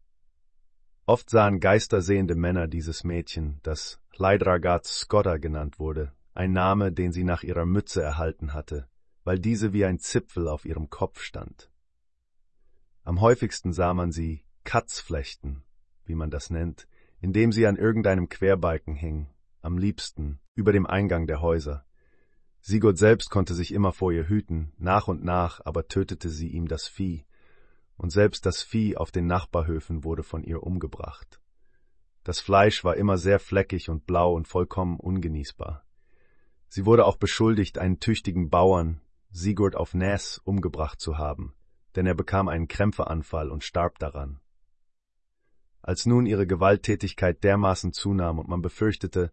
Oft 1.10 1.28
sahen 1.28 1.58
geistersehende 1.58 2.36
Männer 2.36 2.68
dieses 2.68 3.02
Mädchen, 3.02 3.58
das 3.64 3.98
Leidragard 4.14 4.86
Skotta 4.86 5.38
genannt 5.38 5.80
wurde, 5.80 6.12
ein 6.34 6.52
Name, 6.52 6.92
den 6.92 7.10
sie 7.10 7.24
nach 7.24 7.42
ihrer 7.42 7.66
Mütze 7.66 8.00
erhalten 8.00 8.54
hatte, 8.54 8.86
weil 9.24 9.40
diese 9.40 9.72
wie 9.72 9.84
ein 9.84 9.98
Zipfel 9.98 10.46
auf 10.46 10.64
ihrem 10.64 10.88
Kopf 10.88 11.20
stand. 11.20 11.68
Am 13.02 13.20
häufigsten 13.20 13.72
sah 13.72 13.92
man 13.92 14.12
sie 14.12 14.44
Katzflechten, 14.62 15.64
wie 16.04 16.14
man 16.14 16.30
das 16.30 16.48
nennt, 16.48 16.86
indem 17.20 17.50
sie 17.50 17.66
an 17.66 17.74
irgendeinem 17.74 18.28
Querbalken 18.28 18.94
hing, 18.94 19.26
am 19.62 19.78
liebsten 19.78 20.38
über 20.54 20.72
dem 20.72 20.86
Eingang 20.86 21.26
der 21.26 21.40
Häuser. 21.40 21.84
Sigurd 22.60 22.98
selbst 22.98 23.30
konnte 23.30 23.54
sich 23.54 23.74
immer 23.74 23.90
vor 23.90 24.12
ihr 24.12 24.28
hüten, 24.28 24.74
nach 24.78 25.08
und 25.08 25.24
nach 25.24 25.60
aber 25.64 25.88
tötete 25.88 26.28
sie 26.28 26.50
ihm 26.50 26.68
das 26.68 26.86
Vieh, 26.86 27.26
und 28.00 28.08
selbst 28.08 28.46
das 28.46 28.62
Vieh 28.62 28.96
auf 28.96 29.10
den 29.10 29.26
Nachbarhöfen 29.26 30.04
wurde 30.04 30.22
von 30.22 30.42
ihr 30.42 30.62
umgebracht. 30.62 31.38
Das 32.24 32.40
Fleisch 32.40 32.82
war 32.82 32.96
immer 32.96 33.18
sehr 33.18 33.38
fleckig 33.38 33.90
und 33.90 34.06
blau 34.06 34.32
und 34.32 34.48
vollkommen 34.48 34.98
ungenießbar. 34.98 35.84
Sie 36.68 36.86
wurde 36.86 37.04
auch 37.04 37.16
beschuldigt, 37.16 37.76
einen 37.76 38.00
tüchtigen 38.00 38.48
Bauern, 38.48 39.02
Sigurd 39.32 39.76
auf 39.76 39.92
Näs, 39.92 40.40
umgebracht 40.44 40.98
zu 40.98 41.18
haben, 41.18 41.52
denn 41.94 42.06
er 42.06 42.14
bekam 42.14 42.48
einen 42.48 42.68
Krämpfeanfall 42.68 43.50
und 43.50 43.64
starb 43.64 43.98
daran. 43.98 44.40
Als 45.82 46.06
nun 46.06 46.24
ihre 46.24 46.46
Gewalttätigkeit 46.46 47.44
dermaßen 47.44 47.92
zunahm 47.92 48.38
und 48.38 48.48
man 48.48 48.62
befürchtete, 48.62 49.30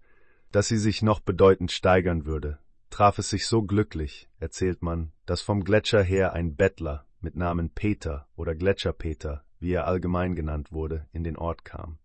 dass 0.52 0.68
sie 0.68 0.78
sich 0.78 1.02
noch 1.02 1.22
bedeutend 1.22 1.72
steigern 1.72 2.26
würde, 2.26 2.60
traf 2.90 3.18
es 3.18 3.30
sich 3.30 3.48
so 3.48 3.62
glücklich, 3.64 4.30
erzählt 4.40 4.82
man, 4.82 5.14
dass 5.26 5.42
vom 5.42 5.64
Gletscher 5.64 6.04
her 6.04 6.34
ein 6.34 6.58
Bettler 6.58 7.07
mit 7.28 7.36
Namen 7.36 7.72
Peter 7.72 8.26
oder 8.38 8.56
Gletscherpeter, 8.56 9.44
wie 9.60 9.74
er 9.74 9.86
allgemein 9.86 10.34
genannt 10.34 10.72
wurde, 10.72 11.10
in 11.12 11.26
den 11.26 11.36
Ort 11.36 11.66
kam. 11.66 12.00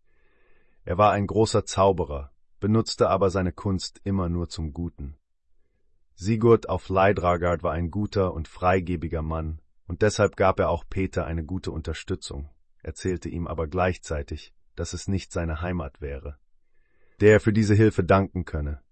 Er 0.84 0.98
war 0.98 1.12
ein 1.12 1.28
großer 1.28 1.64
Zauberer, 1.64 2.32
benutzte 2.58 3.08
aber 3.08 3.30
seine 3.30 3.52
Kunst 3.52 4.00
immer 4.02 4.28
nur 4.28 4.48
zum 4.48 4.72
Guten. 4.72 5.16
Sigurd 6.16 6.68
auf 6.68 6.88
Leidragard 6.88 7.62
war 7.62 7.70
ein 7.70 7.92
guter 7.92 8.34
und 8.34 8.48
freigebiger 8.48 9.22
Mann, 9.22 9.60
und 9.86 10.02
deshalb 10.02 10.34
gab 10.34 10.58
er 10.58 10.70
auch 10.70 10.82
Peter 10.90 11.24
eine 11.24 11.44
gute 11.44 11.70
Unterstützung, 11.70 12.50
erzählte 12.82 13.28
ihm 13.28 13.46
aber 13.46 13.68
gleichzeitig, 13.68 14.52
dass 14.74 14.92
es 14.92 15.06
nicht 15.06 15.30
seine 15.30 15.60
Heimat 15.60 16.00
wäre, 16.00 16.36
der 17.20 17.34
er 17.34 17.40
für 17.40 17.52
diese 17.52 17.76
Hilfe 17.76 18.02
danken 18.02 18.44
könne, 18.44 18.82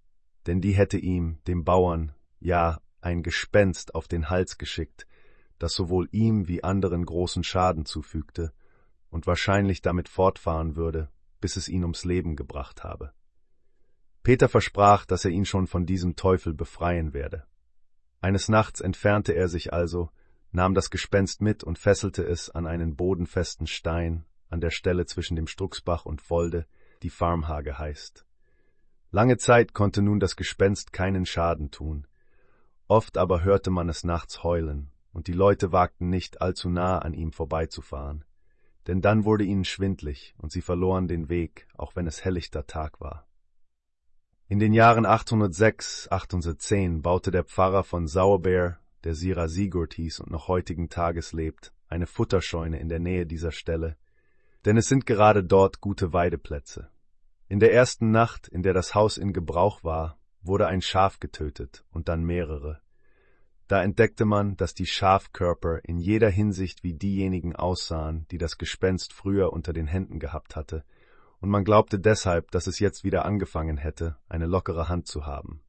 denn 0.46 0.60
die 0.60 0.74
hätte 0.74 0.96
ihm, 0.96 1.40
dem 1.48 1.64
Bauern, 1.64 2.14
ja 2.38 2.80
ein 3.00 3.24
Gespenst 3.24 3.96
auf 3.96 4.06
den 4.06 4.30
Hals 4.30 4.58
geschickt, 4.58 5.08
das 5.60 5.74
sowohl 5.74 6.08
ihm 6.10 6.48
wie 6.48 6.64
anderen 6.64 7.06
großen 7.06 7.44
Schaden 7.44 7.84
zufügte 7.84 8.52
und 9.10 9.28
wahrscheinlich 9.28 9.82
damit 9.82 10.08
fortfahren 10.08 10.74
würde, 10.74 11.10
bis 11.40 11.56
es 11.56 11.68
ihn 11.68 11.82
ums 11.82 12.04
Leben 12.04 12.34
gebracht 12.34 12.82
habe. 12.82 13.12
Peter 14.22 14.48
versprach, 14.48 15.04
dass 15.06 15.24
er 15.24 15.30
ihn 15.30 15.44
schon 15.44 15.66
von 15.66 15.86
diesem 15.86 16.16
Teufel 16.16 16.54
befreien 16.54 17.12
werde. 17.12 17.44
Eines 18.20 18.48
Nachts 18.48 18.80
entfernte 18.80 19.32
er 19.34 19.48
sich 19.48 19.72
also, 19.72 20.10
nahm 20.50 20.74
das 20.74 20.90
Gespenst 20.90 21.40
mit 21.40 21.62
und 21.62 21.78
fesselte 21.78 22.24
es 22.24 22.50
an 22.50 22.66
einen 22.66 22.96
bodenfesten 22.96 23.66
Stein 23.66 24.24
an 24.48 24.60
der 24.60 24.70
Stelle 24.70 25.06
zwischen 25.06 25.36
dem 25.36 25.46
Strucksbach 25.46 26.06
und 26.06 26.20
Volde, 26.20 26.66
die 27.02 27.10
Farmhage 27.10 27.78
heißt. 27.78 28.26
Lange 29.12 29.36
Zeit 29.36 29.74
konnte 29.74 30.02
nun 30.02 30.20
das 30.20 30.36
Gespenst 30.36 30.92
keinen 30.92 31.26
Schaden 31.26 31.70
tun. 31.70 32.06
Oft 32.88 33.16
aber 33.16 33.44
hörte 33.44 33.70
man 33.70 33.88
es 33.88 34.04
nachts 34.04 34.42
heulen, 34.42 34.90
und 35.12 35.26
die 35.26 35.32
Leute 35.32 35.72
wagten 35.72 36.08
nicht 36.08 36.40
allzu 36.40 36.68
nah 36.68 36.98
an 36.98 37.14
ihm 37.14 37.32
vorbeizufahren. 37.32 38.24
Denn 38.86 39.00
dann 39.02 39.24
wurde 39.24 39.44
ihnen 39.44 39.64
schwindlig, 39.64 40.34
und 40.38 40.52
sie 40.52 40.62
verloren 40.62 41.08
den 41.08 41.28
Weg, 41.28 41.66
auch 41.76 41.96
wenn 41.96 42.06
es 42.06 42.24
helllichter 42.24 42.66
Tag 42.66 43.00
war. 43.00 43.26
In 44.48 44.58
den 44.58 44.72
Jahren 44.72 45.06
806, 45.06 46.08
810 46.10 47.02
baute 47.02 47.30
der 47.30 47.44
Pfarrer 47.44 47.84
von 47.84 48.08
Sauerbeer, 48.08 48.78
der 49.04 49.14
Sira 49.14 49.48
Sigurd 49.48 49.94
hieß 49.94 50.20
und 50.20 50.30
noch 50.30 50.48
heutigen 50.48 50.88
Tages 50.88 51.32
lebt, 51.32 51.72
eine 51.88 52.06
Futterscheune 52.06 52.78
in 52.78 52.88
der 52.88 52.98
Nähe 52.98 53.26
dieser 53.26 53.52
Stelle, 53.52 53.96
denn 54.64 54.76
es 54.76 54.88
sind 54.88 55.06
gerade 55.06 55.44
dort 55.44 55.80
gute 55.80 56.12
Weideplätze. 56.12 56.90
In 57.48 57.60
der 57.60 57.72
ersten 57.72 58.10
Nacht, 58.10 58.48
in 58.48 58.62
der 58.62 58.74
das 58.74 58.94
Haus 58.94 59.18
in 59.18 59.32
Gebrauch 59.32 59.82
war, 59.82 60.18
wurde 60.42 60.66
ein 60.66 60.82
Schaf 60.82 61.20
getötet 61.20 61.84
und 61.90 62.08
dann 62.08 62.24
mehrere. 62.24 62.80
Da 63.70 63.84
entdeckte 63.84 64.24
man, 64.24 64.56
dass 64.56 64.74
die 64.74 64.84
Schafkörper 64.84 65.78
in 65.84 66.00
jeder 66.00 66.28
Hinsicht 66.28 66.82
wie 66.82 66.92
diejenigen 66.92 67.54
aussahen, 67.54 68.26
die 68.32 68.36
das 68.36 68.58
Gespenst 68.58 69.12
früher 69.12 69.52
unter 69.52 69.72
den 69.72 69.86
Händen 69.86 70.18
gehabt 70.18 70.56
hatte, 70.56 70.82
und 71.38 71.50
man 71.50 71.62
glaubte 71.62 72.00
deshalb, 72.00 72.50
dass 72.50 72.66
es 72.66 72.80
jetzt 72.80 73.04
wieder 73.04 73.24
angefangen 73.24 73.76
hätte, 73.76 74.16
eine 74.28 74.46
lockere 74.46 74.88
Hand 74.88 75.06
zu 75.06 75.24
haben. 75.24 75.62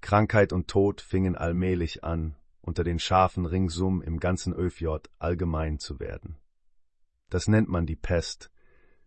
Krankheit 0.00 0.52
und 0.52 0.66
Tod 0.66 1.00
fingen 1.00 1.36
allmählich 1.36 2.02
an, 2.02 2.34
unter 2.60 2.82
den 2.82 2.98
Schafen 2.98 3.46
ringsum 3.46 4.02
im 4.02 4.18
ganzen 4.18 4.52
Öfjord 4.52 5.10
allgemein 5.20 5.78
zu 5.78 6.00
werden. 6.00 6.38
Das 7.28 7.46
nennt 7.46 7.68
man 7.68 7.86
die 7.86 7.94
Pest, 7.94 8.50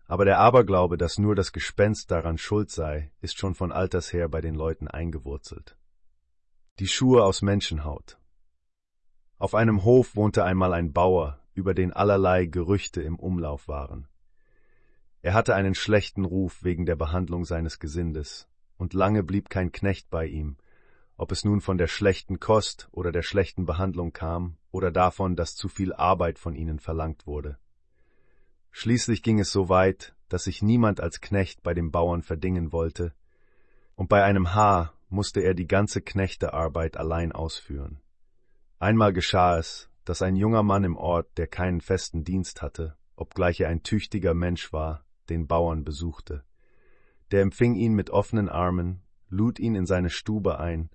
aber 0.05 0.23
der 0.23 0.39
Aberglaube, 0.39 0.97
dass 0.97 1.19
nur 1.19 1.35
das 1.35 1.51
Gespenst 1.51 2.11
daran 2.11 2.37
schuld 2.37 2.71
sei, 2.71 3.11
ist 3.19 3.37
schon 3.37 3.55
von 3.55 3.73
alters 3.73 4.13
her 4.13 4.29
bei 4.29 4.39
den 4.39 4.55
Leuten 4.55 4.87
eingewurzelt. 4.87 5.75
Die 6.79 6.87
Schuhe 6.87 7.23
aus 7.23 7.43
Menschenhaut. 7.43 8.17
Auf 9.37 9.53
einem 9.53 9.83
Hof 9.83 10.15
wohnte 10.15 10.43
einmal 10.43 10.73
ein 10.73 10.91
Bauer, 10.91 11.39
über 11.53 11.75
den 11.75 11.93
allerlei 11.93 12.47
Gerüchte 12.47 12.99
im 13.03 13.19
Umlauf 13.19 13.67
waren. 13.67 14.07
Er 15.21 15.35
hatte 15.35 15.53
einen 15.53 15.75
schlechten 15.75 16.25
Ruf 16.25 16.63
wegen 16.63 16.87
der 16.87 16.95
Behandlung 16.95 17.45
seines 17.45 17.77
Gesindes, 17.77 18.47
und 18.75 18.95
lange 18.95 19.21
blieb 19.21 19.51
kein 19.51 19.71
Knecht 19.71 20.09
bei 20.09 20.25
ihm, 20.25 20.57
ob 21.15 21.31
es 21.31 21.45
nun 21.45 21.61
von 21.61 21.77
der 21.77 21.85
schlechten 21.85 22.39
Kost 22.39 22.89
oder 22.91 23.11
der 23.11 23.21
schlechten 23.21 23.67
Behandlung 23.67 24.11
kam 24.11 24.57
oder 24.71 24.89
davon, 24.89 25.35
dass 25.35 25.55
zu 25.55 25.69
viel 25.69 25.93
Arbeit 25.93 26.39
von 26.39 26.55
ihnen 26.55 26.79
verlangt 26.79 27.27
wurde. 27.27 27.59
Schließlich 28.71 29.21
ging 29.21 29.39
es 29.39 29.51
so 29.51 29.69
weit, 29.69 30.15
dass 30.27 30.45
sich 30.45 30.63
niemand 30.63 31.01
als 31.01 31.21
Knecht 31.21 31.61
bei 31.61 31.75
dem 31.75 31.91
Bauern 31.91 32.23
verdingen 32.23 32.71
wollte, 32.71 33.13
und 33.93 34.09
bei 34.09 34.23
einem 34.23 34.55
Haar 34.55 34.95
musste 35.14 35.42
er 35.42 35.53
die 35.53 35.67
ganze 35.67 36.01
Knechtearbeit 36.01 36.98
allein 36.98 37.32
ausführen. 37.32 38.01
Einmal 38.80 39.14
geschah 39.14 39.58
es, 39.58 39.90
dass 40.03 40.22
ein 40.22 40.35
junger 40.35 40.64
Mann 40.64 40.83
im 40.83 40.98
Ort, 40.98 41.38
der 41.38 41.48
keinen 41.48 41.80
festen 41.80 42.25
Dienst 42.25 42.61
hatte, 42.61 42.98
obgleich 43.16 43.61
er 43.61 43.69
ein 43.69 43.83
tüchtiger 43.83 44.33
Mensch 44.33 44.74
war, 44.74 45.06
den 45.30 45.48
Bauern 45.48 45.83
besuchte. 45.83 46.43
Der 47.32 47.42
empfing 47.42 47.75
ihn 47.75 47.93
mit 47.93 48.09
offenen 48.09 48.50
Armen, 48.50 49.03
lud 49.30 49.59
ihn 49.59 49.75
in 49.75 49.85
seine 49.85 50.09
Stube 50.09 50.59
ein 50.59 50.90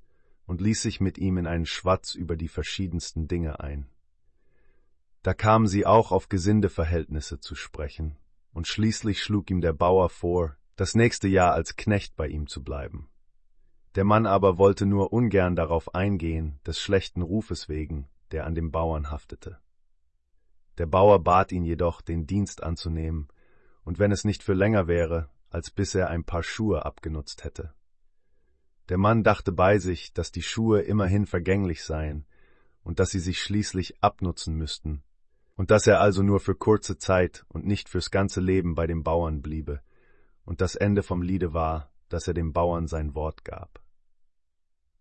und 0.47 0.61
ließ 0.61 0.83
sich 0.83 1.01
mit 1.01 1.17
ihm 1.17 1.39
in 1.39 1.47
einen 1.47 1.67
Schwatz 1.67 2.15
über 2.15 2.37
die 2.37 2.49
verschiedensten 2.49 3.29
Dinge 3.29 3.61
ein. 3.61 3.89
Da 5.23 5.33
kamen 5.33 5.69
sie 5.69 5.87
auch 5.87 6.11
auf 6.11 6.29
Gesindeverhältnisse 6.29 7.41
zu 7.41 7.55
sprechen, 7.55 8.17
und 8.53 8.67
schließlich 8.67 9.23
schlug 9.23 9.51
ihm 9.51 9.61
der 9.61 9.73
Bauer 9.73 10.11
vor, 10.11 10.57
das 10.77 10.95
nächste 10.95 11.29
Jahr 11.29 11.53
als 11.53 11.77
Knecht 11.77 12.17
bei 12.17 12.29
ihm 12.29 12.47
zu 12.47 12.63
bleiben. 12.63 13.09
Der 13.99 14.05
Mann 14.05 14.27
aber 14.27 14.59
wollte 14.59 14.87
nur 14.87 15.13
ungern 15.13 15.57
darauf 15.57 15.93
eingehen, 15.93 16.61
des 16.65 16.79
schlechten 16.79 17.21
Rufes 17.21 17.69
wegen, 17.69 18.07
der 18.31 18.47
an 18.47 18.55
dem 18.55 18.71
Bauern 18.71 19.11
haftete. 19.11 19.59
Der 20.79 20.87
Bauer 20.87 21.25
bat 21.25 21.51
ihn 21.51 21.65
jedoch, 21.65 22.01
den 22.01 22.25
Dienst 22.25 22.63
anzunehmen, 22.63 23.27
und 23.83 23.99
wenn 23.99 24.13
es 24.13 24.23
nicht 24.23 24.45
für 24.45 24.55
länger 24.55 24.87
wäre, 24.87 25.29
als 25.51 25.73
bis 25.73 25.97
er 25.97 26.11
ein 26.11 26.23
paar 26.23 26.45
Schuhe 26.45 26.87
abgenutzt 26.87 27.43
hätte. 27.43 27.75
Der 28.89 28.99
Mann 28.99 29.25
dachte 29.25 29.51
bei 29.51 29.81
sich, 29.81 30.13
dass 30.13 30.31
die 30.31 30.43
Schuhe 30.43 30.83
immerhin 30.83 31.27
vergänglich 31.27 31.83
seien 31.83 32.25
und 32.85 33.01
dass 33.01 33.11
sie 33.11 33.19
sich 33.19 33.43
schließlich 33.43 34.01
abnutzen 34.01 34.55
müssten, 34.55 35.03
und 35.57 35.73
dass 35.73 35.89
er 35.89 36.01
also 36.01 36.23
nur 36.23 36.39
für 36.39 36.55
kurze 36.55 36.99
Zeit 36.99 37.45
und 37.49 37.67
nicht 37.67 37.89
fürs 37.89 38.13
ganze 38.13 38.41
Leben 38.41 38.77
bei 38.77 38.87
dem 38.87 39.03
Bauern 39.03 39.43
bliebe, 39.43 39.81
und 40.45 40.61
das 40.61 40.77
Ende 40.77 41.03
vom 41.03 41.21
Liede 41.21 41.53
war, 41.53 41.91
dass 42.09 42.29
er 42.29 42.35
dem 42.35 42.53
Bauern 42.53 42.87
sein 42.87 43.17
Wort 43.17 43.45
gab. 43.45 43.83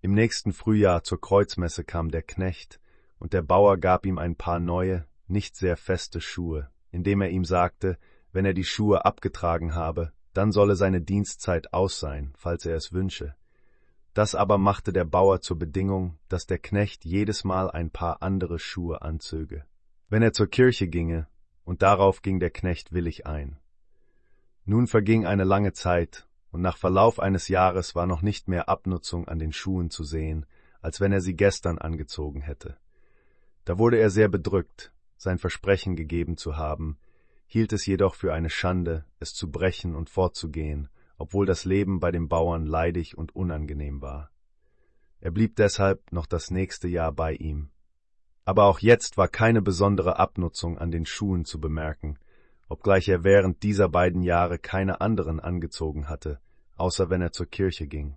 Im 0.07 0.13
nächsten 0.13 0.53
Frühjahr 0.53 1.03
zur 1.03 1.19
Kreuzmesse 1.19 1.83
kam 1.83 2.11
der 2.11 2.21
Knecht, 2.21 2.79
und 3.19 3.33
der 3.33 3.41
Bauer 3.41 3.75
gab 3.75 4.05
ihm 4.05 4.19
ein 4.19 4.37
paar 4.37 4.61
neue, 4.61 5.05
nicht 5.27 5.57
sehr 5.57 5.75
feste 5.75 6.21
Schuhe, 6.21 6.69
indem 6.91 7.19
er 7.19 7.29
ihm 7.29 7.43
sagte, 7.43 7.97
wenn 8.31 8.45
er 8.45 8.53
die 8.53 8.63
Schuhe 8.63 9.03
abgetragen 9.03 9.75
habe, 9.75 10.13
dann 10.31 10.53
solle 10.53 10.77
seine 10.77 11.01
Dienstzeit 11.01 11.73
aus 11.73 11.99
sein, 11.99 12.31
falls 12.37 12.65
er 12.65 12.77
es 12.77 12.93
wünsche. 12.93 13.35
Das 14.13 14.33
aber 14.33 14.57
machte 14.57 14.93
der 14.93 15.03
Bauer 15.03 15.41
zur 15.41 15.59
Bedingung, 15.59 16.17
dass 16.29 16.47
der 16.47 16.59
Knecht 16.59 17.03
jedes 17.03 17.43
Mal 17.43 17.69
ein 17.69 17.89
paar 17.89 18.21
andere 18.21 18.59
Schuhe 18.59 19.01
anzöge. 19.01 19.65
Wenn 20.07 20.23
er 20.23 20.31
zur 20.31 20.47
Kirche 20.47 20.87
ginge, 20.87 21.27
und 21.65 21.81
darauf 21.81 22.21
ging 22.21 22.39
der 22.39 22.51
Knecht 22.51 22.93
willig 22.93 23.27
ein. 23.27 23.59
Nun 24.63 24.87
verging 24.87 25.25
eine 25.25 25.43
lange 25.43 25.73
Zeit, 25.73 26.29
und 26.51 26.61
nach 26.61 26.77
Verlauf 26.77 27.19
eines 27.19 27.47
Jahres 27.47 27.95
war 27.95 28.07
noch 28.07 28.21
nicht 28.21 28.47
mehr 28.47 28.69
Abnutzung 28.69 29.27
an 29.27 29.39
den 29.39 29.51
Schuhen 29.51 29.89
zu 29.89 30.03
sehen, 30.03 30.45
als 30.81 31.01
wenn 31.01 31.11
er 31.11 31.21
sie 31.21 31.35
gestern 31.35 31.77
angezogen 31.77 32.41
hätte. 32.41 32.77
Da 33.65 33.77
wurde 33.77 33.97
er 33.97 34.09
sehr 34.09 34.29
bedrückt, 34.29 34.93
sein 35.17 35.37
Versprechen 35.37 35.95
gegeben 35.95 36.37
zu 36.37 36.55
haben, 36.55 36.97
hielt 37.45 37.73
es 37.73 37.85
jedoch 37.85 38.15
für 38.15 38.33
eine 38.33 38.49
Schande, 38.49 39.05
es 39.19 39.33
zu 39.33 39.49
brechen 39.49 39.95
und 39.95 40.09
fortzugehen, 40.09 40.89
obwohl 41.17 41.45
das 41.45 41.65
Leben 41.65 41.99
bei 41.99 42.11
dem 42.11 42.27
Bauern 42.27 42.65
leidig 42.65 43.17
und 43.17 43.35
unangenehm 43.35 44.01
war. 44.01 44.31
Er 45.19 45.31
blieb 45.31 45.55
deshalb 45.55 46.11
noch 46.11 46.27
das 46.27 46.51
nächste 46.51 46.87
Jahr 46.87 47.11
bei 47.11 47.33
ihm. 47.33 47.69
Aber 48.45 48.65
auch 48.65 48.79
jetzt 48.79 49.17
war 49.17 49.27
keine 49.27 49.61
besondere 49.61 50.19
Abnutzung 50.19 50.77
an 50.77 50.91
den 50.91 51.05
Schuhen 51.05 51.43
zu 51.43 51.59
bemerken, 51.59 52.19
obgleich 52.69 53.07
er 53.07 53.23
während 53.23 53.63
dieser 53.63 53.89
beiden 53.89 54.21
Jahre 54.21 54.59
keine 54.59 55.01
anderen 55.01 55.39
angezogen 55.39 56.09
hatte, 56.09 56.39
außer 56.75 57.09
wenn 57.09 57.21
er 57.21 57.31
zur 57.31 57.47
Kirche 57.47 57.87
ging. 57.87 58.15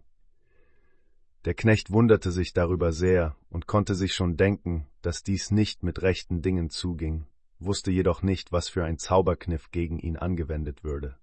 Der 1.45 1.55
Knecht 1.55 1.91
wunderte 1.91 2.33
sich 2.33 2.53
darüber 2.53 2.93
sehr 2.93 3.37
und 3.49 3.67
konnte 3.67 3.95
sich 3.95 4.15
schon 4.15 4.37
denken, 4.37 4.87
dass 5.03 5.23
dies 5.23 5.51
nicht 5.51 5.83
mit 5.83 6.03
rechten 6.03 6.43
Dingen 6.43 6.70
zuging 6.70 7.27
wusste 7.61 7.91
jedoch 7.91 8.23
nicht, 8.23 8.53
was 8.53 8.69
für 8.69 8.85
ein 8.85 8.99
Zauberkniff 8.99 9.70
gegen 9.70 9.99
ihn 9.99 10.17
angewendet 10.17 10.83
würde. 10.83 11.17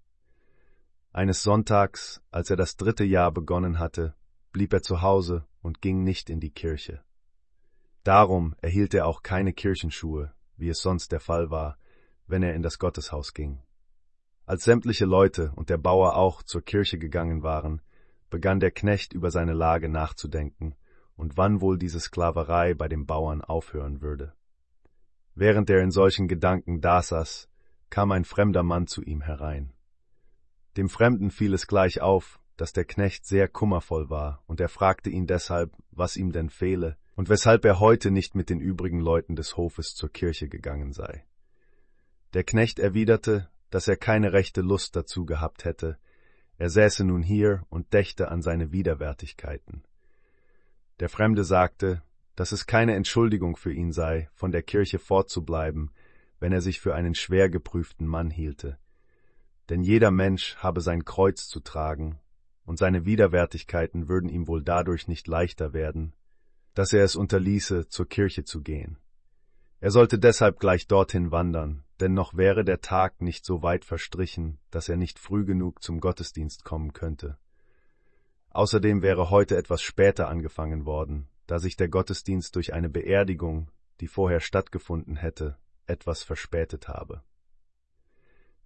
Eines 1.12 1.42
Sonntags, 1.42 2.22
als 2.30 2.50
er 2.50 2.56
das 2.56 2.76
dritte 2.76 3.04
Jahr 3.04 3.32
begonnen 3.32 3.78
hatte, 3.78 4.14
blieb 4.52 4.72
er 4.72 4.82
zu 4.82 5.02
Hause 5.02 5.46
und 5.60 5.82
ging 5.82 6.04
nicht 6.04 6.30
in 6.30 6.40
die 6.40 6.50
Kirche. 6.50 7.02
Darum 8.04 8.54
erhielt 8.62 8.94
er 8.94 9.06
auch 9.06 9.22
keine 9.22 9.52
Kirchenschuhe, 9.52 10.32
wie 10.56 10.68
es 10.68 10.80
sonst 10.80 11.12
der 11.12 11.20
Fall 11.20 11.50
war, 11.50 11.76
wenn 12.28 12.42
er 12.42 12.54
in 12.54 12.62
das 12.62 12.78
Gotteshaus 12.78 13.34
ging. 13.34 13.58
Als 14.46 14.64
sämtliche 14.64 15.04
Leute 15.04 15.52
und 15.56 15.68
der 15.68 15.78
Bauer 15.78 16.16
auch 16.16 16.42
zur 16.42 16.62
Kirche 16.62 16.98
gegangen 16.98 17.42
waren, 17.42 17.82
begann 18.30 18.60
der 18.60 18.70
Knecht 18.70 19.12
über 19.12 19.30
seine 19.30 19.54
Lage 19.54 19.88
nachzudenken 19.88 20.74
und 21.16 21.36
wann 21.36 21.60
wohl 21.60 21.78
diese 21.78 22.00
Sklaverei 22.00 22.74
bei 22.74 22.88
den 22.88 23.06
Bauern 23.06 23.42
aufhören 23.42 24.00
würde. 24.00 24.34
Während 25.34 25.68
er 25.70 25.82
in 25.82 25.90
solchen 25.90 26.28
Gedanken 26.28 26.80
dasaß, 26.80 27.48
kam 27.90 28.12
ein 28.12 28.24
fremder 28.24 28.62
Mann 28.62 28.86
zu 28.86 29.02
ihm 29.02 29.22
herein. 29.22 29.72
Dem 30.76 30.88
Fremden 30.88 31.30
fiel 31.30 31.54
es 31.54 31.66
gleich 31.66 32.00
auf, 32.00 32.40
dass 32.56 32.72
der 32.72 32.84
Knecht 32.84 33.24
sehr 33.24 33.48
kummervoll 33.48 34.10
war, 34.10 34.42
und 34.46 34.60
er 34.60 34.68
fragte 34.68 35.10
ihn 35.10 35.26
deshalb, 35.26 35.72
was 35.90 36.16
ihm 36.16 36.32
denn 36.32 36.50
fehle 36.50 36.96
und 37.16 37.28
weshalb 37.28 37.64
er 37.64 37.80
heute 37.80 38.10
nicht 38.10 38.34
mit 38.34 38.50
den 38.50 38.60
übrigen 38.60 39.00
Leuten 39.00 39.36
des 39.36 39.56
Hofes 39.56 39.94
zur 39.94 40.08
Kirche 40.10 40.48
gegangen 40.48 40.92
sei. 40.92 41.24
Der 42.34 42.44
Knecht 42.44 42.78
erwiderte, 42.78 43.48
dass 43.70 43.88
er 43.88 43.96
keine 43.96 44.32
rechte 44.32 44.60
Lust 44.60 44.96
dazu 44.96 45.24
gehabt 45.24 45.64
hätte, 45.64 45.98
er 46.58 46.70
säße 46.70 47.04
nun 47.04 47.22
hier 47.22 47.64
und 47.70 47.94
dächte 47.94 48.28
an 48.30 48.42
seine 48.42 48.72
Widerwärtigkeiten. 48.72 49.84
Der 51.00 51.08
Fremde 51.08 51.44
sagte, 51.44 52.02
dass 52.34 52.52
es 52.52 52.66
keine 52.66 52.94
Entschuldigung 52.94 53.56
für 53.56 53.72
ihn 53.72 53.92
sei, 53.92 54.28
von 54.34 54.52
der 54.52 54.62
Kirche 54.62 54.98
fortzubleiben, 54.98 55.90
wenn 56.40 56.52
er 56.52 56.60
sich 56.60 56.80
für 56.80 56.94
einen 56.94 57.14
schwer 57.14 57.48
geprüften 57.48 58.06
Mann 58.06 58.30
hielte. 58.30 58.78
Denn 59.70 59.82
jeder 59.82 60.10
Mensch 60.10 60.56
habe 60.56 60.80
sein 60.80 61.04
Kreuz 61.04 61.48
zu 61.48 61.60
tragen, 61.60 62.18
und 62.64 62.78
seine 62.78 63.06
Widerwärtigkeiten 63.06 64.08
würden 64.08 64.28
ihm 64.28 64.46
wohl 64.46 64.62
dadurch 64.62 65.08
nicht 65.08 65.26
leichter 65.26 65.72
werden, 65.72 66.12
dass 66.74 66.92
er 66.92 67.02
es 67.02 67.16
unterließe, 67.16 67.88
zur 67.88 68.08
Kirche 68.08 68.44
zu 68.44 68.60
gehen. 68.60 68.98
Er 69.80 69.90
sollte 69.90 70.18
deshalb 70.18 70.60
gleich 70.60 70.86
dorthin 70.86 71.30
wandern, 71.30 71.84
denn 72.00 72.14
noch 72.14 72.36
wäre 72.36 72.64
der 72.64 72.80
Tag 72.80 73.20
nicht 73.20 73.44
so 73.44 73.62
weit 73.62 73.84
verstrichen, 73.84 74.58
dass 74.70 74.88
er 74.88 74.96
nicht 74.96 75.18
früh 75.18 75.44
genug 75.44 75.82
zum 75.82 76.00
Gottesdienst 76.00 76.64
kommen 76.64 76.92
könnte. 76.92 77.38
Außerdem 78.50 79.02
wäre 79.02 79.30
heute 79.30 79.56
etwas 79.56 79.82
später 79.82 80.28
angefangen 80.28 80.84
worden, 80.84 81.28
da 81.46 81.58
sich 81.58 81.76
der 81.76 81.88
Gottesdienst 81.88 82.54
durch 82.56 82.74
eine 82.74 82.88
Beerdigung, 82.88 83.70
die 84.00 84.06
vorher 84.08 84.40
stattgefunden 84.40 85.16
hätte, 85.16 85.56
etwas 85.86 86.22
verspätet 86.22 86.88
habe. 86.88 87.22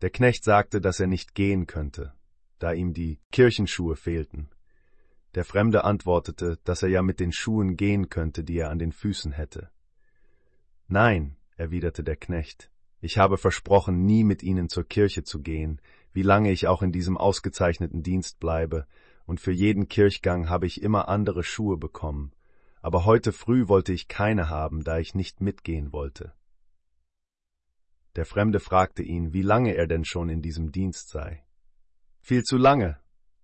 Der 0.03 0.11
Knecht 0.11 0.45
sagte, 0.45 0.81
dass 0.81 0.99
er 0.99 1.07
nicht 1.07 1.35
gehen 1.35 1.67
könnte, 1.67 2.13
da 2.59 2.73
ihm 2.73 2.93
die 2.93 3.21
Kirchenschuhe 3.31 3.97
fehlten. 3.97 4.51
Der 5.37 5.45
Fremde 5.45 5.85
antwortete, 5.85 6.59
dass 6.65 6.83
er 6.83 6.89
ja 6.89 7.03
mit 7.03 7.21
den 7.21 7.33
Schuhen 7.33 7.77
gehen 7.77 8.09
könnte, 8.09 8.45
die 8.45 8.59
er 8.59 8.71
an 8.71 8.81
den 8.81 8.93
Füßen 8.93 9.31
hätte. 9.31 9.71
Nein, 10.89 11.37
erwiderte 11.57 12.03
der 12.03 12.17
Knecht, 12.17 12.72
ich 13.03 13.19
habe 13.19 13.37
versprochen, 13.37 14.07
nie 14.07 14.23
mit 14.23 14.45
ihnen 14.45 14.69
zur 14.69 14.85
Kirche 14.85 15.25
zu 15.25 15.43
gehen, 15.43 15.83
wie 16.13 16.23
lange 16.23 16.53
ich 16.53 16.69
auch 16.69 16.83
in 16.83 16.93
diesem 16.93 17.19
ausgezeichneten 17.19 18.05
Dienst 18.05 18.39
bleibe, 18.39 18.87
und 19.27 19.41
für 19.41 19.51
jeden 19.51 19.89
Kirchgang 19.89 20.49
habe 20.49 20.67
ich 20.67 20.83
immer 20.83 21.09
andere 21.09 21.43
Schuhe 21.43 21.77
bekommen, 21.77 22.33
aber 22.81 23.05
heute 23.05 23.33
früh 23.33 23.67
wollte 23.67 23.93
ich 23.93 24.07
keine 24.07 24.49
haben, 24.49 24.85
da 24.85 24.99
ich 24.99 25.17
nicht 25.17 25.41
mitgehen 25.41 25.93
wollte. 25.93 26.33
Der 28.15 28.25
Fremde 28.25 28.61
fragte 28.61 29.03
ihn, 29.03 29.33
wie 29.33 29.43
lange 29.43 29.75
er 29.75 29.89
denn 29.89 30.05
schon 30.05 30.29
in 30.29 30.41
diesem 30.41 30.71
Dienst 30.71 31.09
sei. 31.09 31.45
Viel 32.21 32.45
zu 32.45 32.57
lange, 32.57 33.01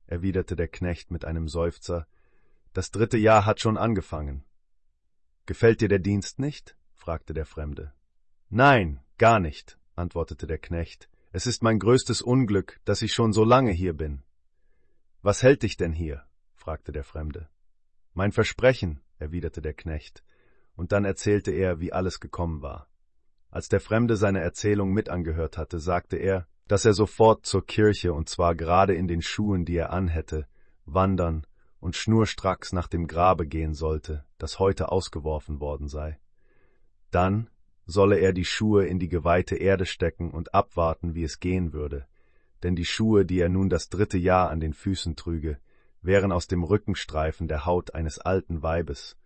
erwiderte 0.07 0.55
der 0.55 0.69
Knecht 0.69 1.11
mit 1.11 1.25
einem 1.25 1.49
Seufzer, 1.49 2.07
das 2.75 2.93
dritte 2.93 3.19
Jahr 3.19 3.45
hat 3.45 3.61
schon 3.61 3.77
angefangen. 3.77 4.45
Gefällt 5.47 5.81
dir 5.81 5.89
der 5.89 5.99
Dienst 5.99 6.39
nicht? 6.39 6.77
fragte 6.95 7.35
der 7.35 7.47
Fremde. 7.47 7.93
Nein, 8.51 9.01
gar 9.19 9.41
nicht, 9.41 9.79
antwortete 9.95 10.47
der 10.47 10.59
Knecht. 10.59 11.09
Es 11.33 11.47
ist 11.47 11.63
mein 11.63 11.79
größtes 11.79 12.23
Unglück, 12.23 12.81
dass 12.85 13.03
ich 13.03 13.13
schon 13.13 13.33
so 13.33 13.45
lange 13.45 13.73
hier 13.73 13.93
bin. 13.93 14.23
Was 15.21 15.43
hält 15.43 15.63
dich 15.63 15.77
denn 15.77 15.93
hier? 15.93 16.25
fragte 16.55 16.93
der 16.93 17.05
Fremde. 17.05 17.49
Mein 18.15 18.33
Versprechen, 18.33 19.01
erwiderte 19.19 19.61
der 19.61 19.75
Knecht, 19.75 20.25
und 20.75 20.93
dann 20.93 21.05
erzählte 21.05 21.51
er, 21.51 21.81
wie 21.81 21.93
alles 21.93 22.21
gekommen 22.21 22.63
war. 22.63 22.89
Als 23.51 23.69
der 23.69 23.81
Fremde 23.81 24.17
seine 24.17 24.41
Erzählung 24.41 24.93
mit 24.93 25.09
angehört 25.09 25.59
hatte, 25.59 25.81
sagte 25.81 26.17
er, 26.17 26.47
dass 26.67 26.85
er 26.85 26.93
sofort 26.93 27.47
zur 27.47 27.67
Kirche, 27.67 28.13
und 28.13 28.29
zwar 28.29 28.55
gerade 28.55 28.95
in 28.95 29.09
den 29.09 29.23
Schuhen, 29.23 29.65
die 29.65 29.77
er 29.77 29.93
anhätte, 29.93 30.47
wandern 30.85 31.47
und 31.81 31.97
schnurstracks 31.97 32.73
nach 32.73 32.89
dem 32.89 33.07
Grabe 33.07 33.47
gehen 33.47 33.75
sollte, 33.75 34.25
das 34.37 34.59
heute 34.59 34.93
ausgeworfen 34.93 35.61
worden 35.61 35.89
sei. 35.89 36.19
Dann 37.11 37.49
solle 37.89 38.19
er 38.19 38.35
die 38.35 38.45
Schuhe 38.45 38.87
in 38.87 38.99
die 38.99 39.09
geweihte 39.09 39.57
Erde 39.57 39.87
stecken 39.87 40.31
und 40.31 40.55
abwarten, 40.55 41.15
wie 41.15 41.25
es 41.25 41.41
gehen 41.41 41.73
würde, 41.73 42.07
denn 42.63 42.77
die 42.77 42.85
Schuhe, 42.85 43.25
die 43.25 43.41
er 43.41 43.49
nun 43.49 43.71
das 43.71 43.89
dritte 43.89 44.19
Jahr 44.19 44.51
an 44.51 44.61
den 44.61 44.75
Füßen 44.75 45.17
trüge, 45.17 45.59
wären 46.03 46.31
aus 46.31 46.47
dem 46.47 46.63
Rückenstreifen 46.63 47.49
der 47.49 47.65
Haut 47.65 47.95
eines 47.95 48.19
alten 48.19 48.63
Weibes, 48.63 49.17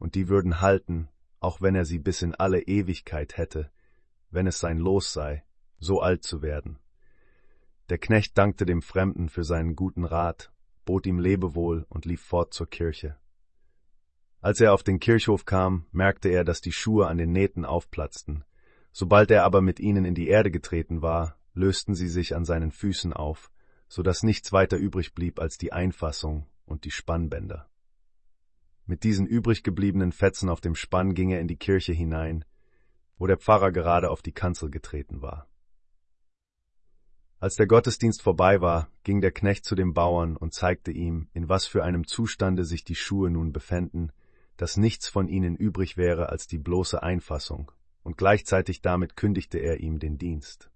und 0.00 0.16
die 0.16 0.28
würden 0.28 0.60
halten, 0.60 1.08
auch 1.38 1.60
wenn 1.60 1.76
er 1.76 1.84
sie 1.84 2.00
bis 2.00 2.22
in 2.22 2.34
alle 2.34 2.62
Ewigkeit 2.62 3.36
hätte, 3.36 3.70
wenn 4.30 4.48
es 4.48 4.58
sein 4.58 4.78
Los 4.78 5.12
sei, 5.12 5.44
so 5.78 6.00
alt 6.00 6.24
zu 6.24 6.42
werden. 6.42 6.80
Der 7.88 7.98
Knecht 7.98 8.36
dankte 8.36 8.66
dem 8.66 8.82
Fremden 8.82 9.28
für 9.28 9.44
seinen 9.44 9.76
guten 9.76 10.04
Rat, 10.04 10.52
bot 10.84 11.06
ihm 11.06 11.20
Lebewohl 11.20 11.86
und 11.88 12.04
lief 12.04 12.20
fort 12.20 12.52
zur 12.52 12.68
Kirche. 12.68 13.16
Als 14.42 14.60
er 14.60 14.74
auf 14.74 14.82
den 14.82 14.98
Kirchhof 14.98 15.44
kam, 15.44 15.86
merkte 15.92 16.28
er, 16.28 16.42
dass 16.42 16.60
die 16.60 16.72
Schuhe 16.72 17.06
an 17.06 17.16
den 17.16 17.30
Nähten 17.30 17.64
aufplatzten. 17.64 18.44
Sobald 18.90 19.30
er 19.30 19.44
aber 19.44 19.60
mit 19.60 19.78
ihnen 19.78 20.04
in 20.04 20.16
die 20.16 20.26
Erde 20.26 20.50
getreten 20.50 21.00
war, 21.00 21.38
lösten 21.54 21.94
sie 21.94 22.08
sich 22.08 22.34
an 22.34 22.44
seinen 22.44 22.72
Füßen 22.72 23.12
auf, 23.12 23.52
so 23.86 24.02
dass 24.02 24.24
nichts 24.24 24.52
weiter 24.52 24.76
übrig 24.76 25.14
blieb 25.14 25.38
als 25.38 25.58
die 25.58 25.72
Einfassung 25.72 26.48
und 26.66 26.84
die 26.84 26.90
Spannbänder. 26.90 27.70
Mit 28.84 29.04
diesen 29.04 29.28
übrig 29.28 29.62
gebliebenen 29.62 30.10
Fetzen 30.10 30.48
auf 30.48 30.60
dem 30.60 30.74
Spann 30.74 31.14
ging 31.14 31.30
er 31.30 31.40
in 31.40 31.46
die 31.46 31.56
Kirche 31.56 31.92
hinein, 31.92 32.44
wo 33.18 33.28
der 33.28 33.38
Pfarrer 33.38 33.70
gerade 33.70 34.10
auf 34.10 34.22
die 34.22 34.32
Kanzel 34.32 34.72
getreten 34.72 35.22
war. 35.22 35.46
Als 37.38 37.54
der 37.54 37.68
Gottesdienst 37.68 38.22
vorbei 38.22 38.60
war, 38.60 38.88
ging 39.04 39.20
der 39.20 39.30
Knecht 39.30 39.64
zu 39.64 39.76
dem 39.76 39.94
Bauern 39.94 40.36
und 40.36 40.52
zeigte 40.52 40.90
ihm, 40.90 41.28
in 41.32 41.48
was 41.48 41.64
für 41.64 41.84
einem 41.84 42.08
Zustande 42.08 42.64
sich 42.64 42.82
die 42.82 42.96
Schuhe 42.96 43.30
nun 43.30 43.52
befänden, 43.52 44.10
dass 44.56 44.76
nichts 44.76 45.08
von 45.08 45.28
ihnen 45.28 45.56
übrig 45.56 45.96
wäre 45.96 46.28
als 46.28 46.46
die 46.46 46.58
bloße 46.58 47.02
Einfassung, 47.02 47.72
und 48.02 48.16
gleichzeitig 48.16 48.82
damit 48.82 49.16
kündigte 49.16 49.58
er 49.58 49.80
ihm 49.80 49.98
den 49.98 50.18
Dienst. 50.18 50.70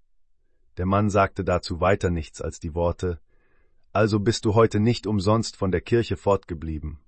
Der 0.76 0.86
Mann 0.86 1.10
sagte 1.10 1.44
dazu 1.44 1.80
weiter 1.80 2.10
nichts 2.10 2.40
als 2.40 2.60
die 2.60 2.74
Worte 2.74 3.20
Also 3.92 4.20
bist 4.20 4.44
du 4.44 4.54
heute 4.54 4.80
nicht 4.80 5.06
umsonst 5.06 5.56
von 5.56 5.70
der 5.70 5.80
Kirche 5.80 6.16
fortgeblieben, 6.16 7.00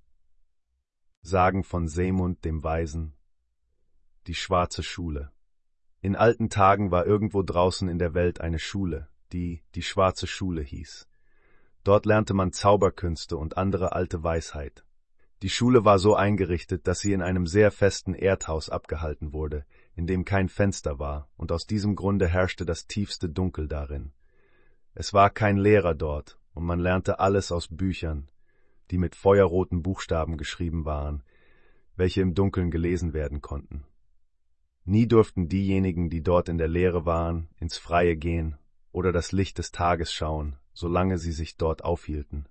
Sagen 1.23 1.65
von 1.65 1.89
Semund 1.89 2.45
dem 2.45 2.63
Weisen. 2.63 3.13
Die 4.27 4.35
schwarze 4.35 4.83
Schule. 4.83 5.31
In 6.01 6.17
alten 6.17 6.49
Tagen 6.49 6.91
war 6.91 7.07
irgendwo 7.07 7.43
draußen 7.43 7.89
in 7.89 7.99
der 7.99 8.15
Welt 8.15 8.41
eine 8.41 8.59
Schule, 8.59 9.09
die 9.33 9.63
die 9.75 9.83
schwarze 9.83 10.27
Schule 10.27 10.63
hieß. 10.63 11.09
Dort 11.83 12.07
lernte 12.07 12.35
man 12.35 12.53
Zauberkünste 12.53 13.37
und 13.37 13.57
andere 13.57 13.93
alte 13.93 14.23
Weisheit. 14.23 14.85
Die 15.43 15.51
Schule 15.51 15.85
war 15.85 16.01
so 16.01 16.17
eingerichtet, 16.17 16.89
dass 16.89 16.99
sie 16.99 17.13
in 17.13 17.23
einem 17.23 17.47
sehr 17.47 17.71
festen 17.71 18.15
Erdhaus 18.15 18.71
abgehalten 18.71 19.33
wurde, 19.33 19.65
in 19.95 20.07
dem 20.07 20.25
kein 20.25 20.49
Fenster 20.49 20.99
war, 20.99 21.29
und 21.37 21.53
aus 21.53 21.67
diesem 21.67 21.95
Grunde 21.95 22.27
herrschte 22.27 22.67
das 22.67 22.87
tiefste 22.87 23.29
Dunkel 23.29 23.69
darin. 23.69 24.13
Es 24.95 25.15
war 25.15 25.31
kein 25.31 25.57
Lehrer 25.57 25.95
dort, 25.95 26.41
und 26.55 26.65
man 26.65 26.81
lernte 26.81 27.21
alles 27.21 27.53
aus 27.53 27.69
Büchern, 27.69 28.29
die 28.91 28.99
mit 28.99 29.15
feuerroten 29.15 29.83
Buchstaben 29.83 30.39
geschrieben 30.39 30.85
waren, 30.85 31.23
welche 31.95 32.21
im 32.21 32.35
Dunkeln 32.35 32.73
gelesen 32.73 33.13
werden 33.13 33.41
konnten. 33.41 33.85
Nie 34.85 35.07
durften 35.07 35.49
diejenigen, 35.49 36.11
die 36.11 36.23
dort 36.23 36.49
in 36.49 36.59
der 36.59 36.69
Lehre 36.69 37.07
waren, 37.07 37.49
ins 37.59 37.79
Freie 37.79 38.17
gehen 38.17 38.57
oder 38.91 39.13
das 39.13 39.31
Licht 39.31 39.59
des 39.59 39.71
Tages 39.71 40.13
schauen, 40.13 40.57
solange 40.73 41.19
sie 41.19 41.33
sich 41.33 41.57
dort 41.57 41.85
aufhielten. 41.85 42.49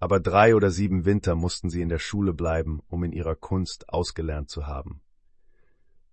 Aber 0.00 0.20
drei 0.20 0.54
oder 0.54 0.70
sieben 0.70 1.04
Winter 1.04 1.34
mussten 1.34 1.70
sie 1.70 1.82
in 1.82 1.88
der 1.88 1.98
Schule 1.98 2.32
bleiben, 2.32 2.82
um 2.88 3.02
in 3.02 3.12
ihrer 3.12 3.34
Kunst 3.34 3.88
ausgelernt 3.88 4.48
zu 4.48 4.66
haben. 4.66 5.00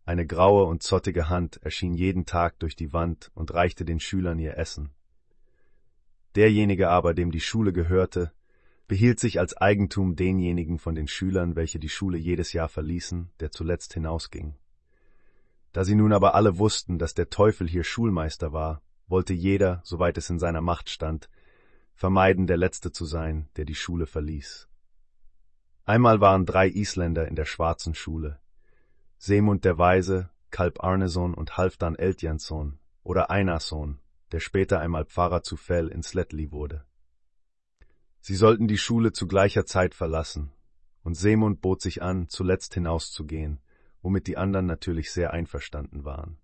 Eine 0.06 0.26
graue 0.26 0.66
und 0.66 0.84
zottige 0.84 1.30
Hand 1.30 1.58
erschien 1.64 1.94
jeden 1.94 2.26
Tag 2.26 2.60
durch 2.60 2.76
die 2.76 2.94
Wand 2.94 3.32
und 3.34 3.54
reichte 3.54 3.86
den 3.86 4.00
Schülern 4.00 4.40
ihr 4.40 4.58
Essen. 4.58 4.92
Derjenige 6.36 6.90
aber, 6.90 7.14
dem 7.14 7.32
die 7.32 7.40
Schule 7.40 7.74
gehörte, 7.74 8.32
behielt 8.88 9.20
sich 9.20 9.40
als 9.40 9.58
Eigentum 9.58 10.16
denjenigen 10.16 10.78
von 10.78 10.94
den 10.94 11.08
Schülern, 11.08 11.56
welche 11.56 11.80
die 11.80 11.90
Schule 11.90 12.18
jedes 12.18 12.54
Jahr 12.54 12.70
verließen, 12.70 13.32
der 13.40 13.52
zuletzt 13.52 13.94
hinausging. 13.94 14.56
Da 15.74 15.84
sie 15.84 15.96
nun 15.96 16.14
aber 16.14 16.36
alle 16.36 16.58
wussten, 16.58 17.00
dass 17.00 17.14
der 17.14 17.30
Teufel 17.30 17.68
hier 17.68 17.84
Schulmeister 17.84 18.54
war, 18.54 18.82
wollte 19.08 19.34
jeder, 19.34 19.82
soweit 19.84 20.18
es 20.18 20.30
in 20.30 20.40
seiner 20.40 20.62
Macht 20.62 20.90
stand, 20.90 21.30
vermeiden, 21.96 22.46
der 22.46 22.58
Letzte 22.58 22.92
zu 22.92 23.06
sein, 23.06 23.50
der 23.56 23.66
die 23.66 23.76
Schule 23.76 24.06
verließ. 24.06 24.68
Einmal 25.86 26.20
waren 26.20 26.46
drei 26.46 26.68
Isländer 26.68 27.28
in 27.28 27.36
der 27.36 27.46
schwarzen 27.46 27.96
Schule. 27.96 28.40
Semund 29.18 29.66
der 29.66 29.78
Weise, 29.78 30.30
Kalb 30.52 30.84
Arneson 30.84 31.34
und 31.34 31.58
Halfdan 31.58 31.96
Eldjansson 31.96 32.80
oder 33.04 33.30
Einason, 33.30 34.00
der 34.32 34.40
später 34.40 34.80
einmal 34.80 35.06
Pfarrer 35.06 35.44
zu 35.44 35.56
Fell 35.56 35.88
in 35.88 36.04
Sletli 36.04 36.52
wurde. 36.52 36.86
Sie 38.20 38.36
sollten 38.36 38.68
die 38.68 38.78
Schule 38.78 39.14
zu 39.14 39.28
gleicher 39.28 39.66
Zeit 39.66 39.96
verlassen, 39.96 40.52
und 41.04 41.14
Seemund 41.14 41.62
bot 41.62 41.82
sich 41.82 42.02
an, 42.02 42.28
zuletzt 42.30 42.74
hinauszugehen, 42.74 43.62
womit 44.02 44.28
die 44.28 44.38
anderen 44.38 44.66
natürlich 44.66 45.12
sehr 45.12 45.32
einverstanden 45.32 46.04
waren. 46.04 46.40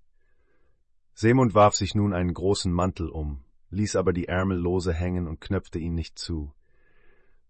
Seemund 1.14 1.56
warf 1.56 1.76
sich 1.76 1.96
nun 1.96 2.14
einen 2.14 2.34
großen 2.34 2.72
Mantel 2.72 3.10
um, 3.10 3.44
ließ 3.72 3.96
aber 3.96 4.14
die 4.14 4.28
Ärmel 4.28 4.58
lose 4.58 4.94
hängen 4.94 5.28
und 5.28 5.42
knöpfte 5.42 5.80
ihn 5.80 5.96
nicht 5.96 6.20
zu. 6.20 6.54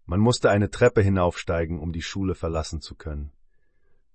Man 0.06 0.20
musste 0.20 0.50
eine 0.50 0.70
Treppe 0.70 1.02
hinaufsteigen, 1.02 1.78
um 1.78 1.92
die 1.92 2.02
Schule 2.02 2.34
verlassen 2.34 2.80
zu 2.80 2.94
können. 2.94 3.32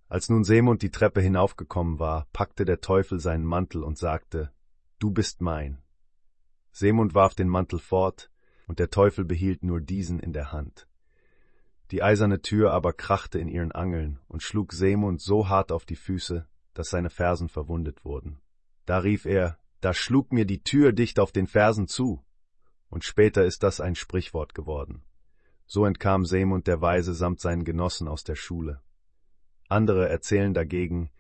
Als 0.09 0.29
nun 0.29 0.43
Seemund 0.43 0.81
die 0.81 0.91
Treppe 0.91 1.21
hinaufgekommen 1.21 1.99
war, 1.99 2.27
packte 2.31 2.65
der 2.65 2.79
Teufel 2.81 3.19
seinen 3.19 3.45
Mantel 3.45 3.83
und 3.83 3.97
sagte, 3.97 4.51
Du 4.99 5.11
bist 5.11 5.41
mein. 5.41 5.81
Seemund 6.71 7.13
warf 7.13 7.35
den 7.35 7.49
Mantel 7.49 7.79
fort, 7.79 8.31
und 8.67 8.79
der 8.79 8.89
Teufel 8.89 9.25
behielt 9.25 9.63
nur 9.63 9.81
diesen 9.81 10.19
in 10.19 10.33
der 10.33 10.51
Hand. 10.51 10.87
Die 11.91 12.03
eiserne 12.03 12.41
Tür 12.41 12.71
aber 12.71 12.93
krachte 12.93 13.39
in 13.39 13.47
ihren 13.47 13.71
Angeln 13.71 14.19
und 14.27 14.43
schlug 14.43 14.73
Seemund 14.73 15.21
so 15.21 15.47
hart 15.47 15.71
auf 15.71 15.85
die 15.85 15.95
Füße, 15.95 16.47
dass 16.73 16.89
seine 16.89 17.09
Fersen 17.09 17.47
verwundet 17.47 18.03
wurden. 18.03 18.39
Da 18.85 18.99
rief 18.99 19.25
er, 19.25 19.57
da 19.81 19.93
schlug 19.93 20.31
mir 20.31 20.45
die 20.45 20.63
Tür 20.63 20.91
dicht 20.91 21.19
auf 21.19 21.31
den 21.31 21.47
Fersen 21.47 21.87
zu. 21.87 22.23
Und 22.89 23.03
später 23.03 23.45
ist 23.45 23.63
das 23.63 23.79
ein 23.79 23.95
Sprichwort 23.95 24.55
geworden. 24.55 25.03
So 25.65 25.85
entkam 25.85 26.25
Seemund 26.25 26.67
der 26.67 26.81
Weise 26.81 27.13
samt 27.13 27.41
seinen 27.41 27.65
Genossen 27.65 28.07
aus 28.07 28.23
der 28.23 28.35
Schule. 28.35 28.81
Andere 29.67 30.07
erzählen 30.07 30.53
dagegen, 30.53 31.11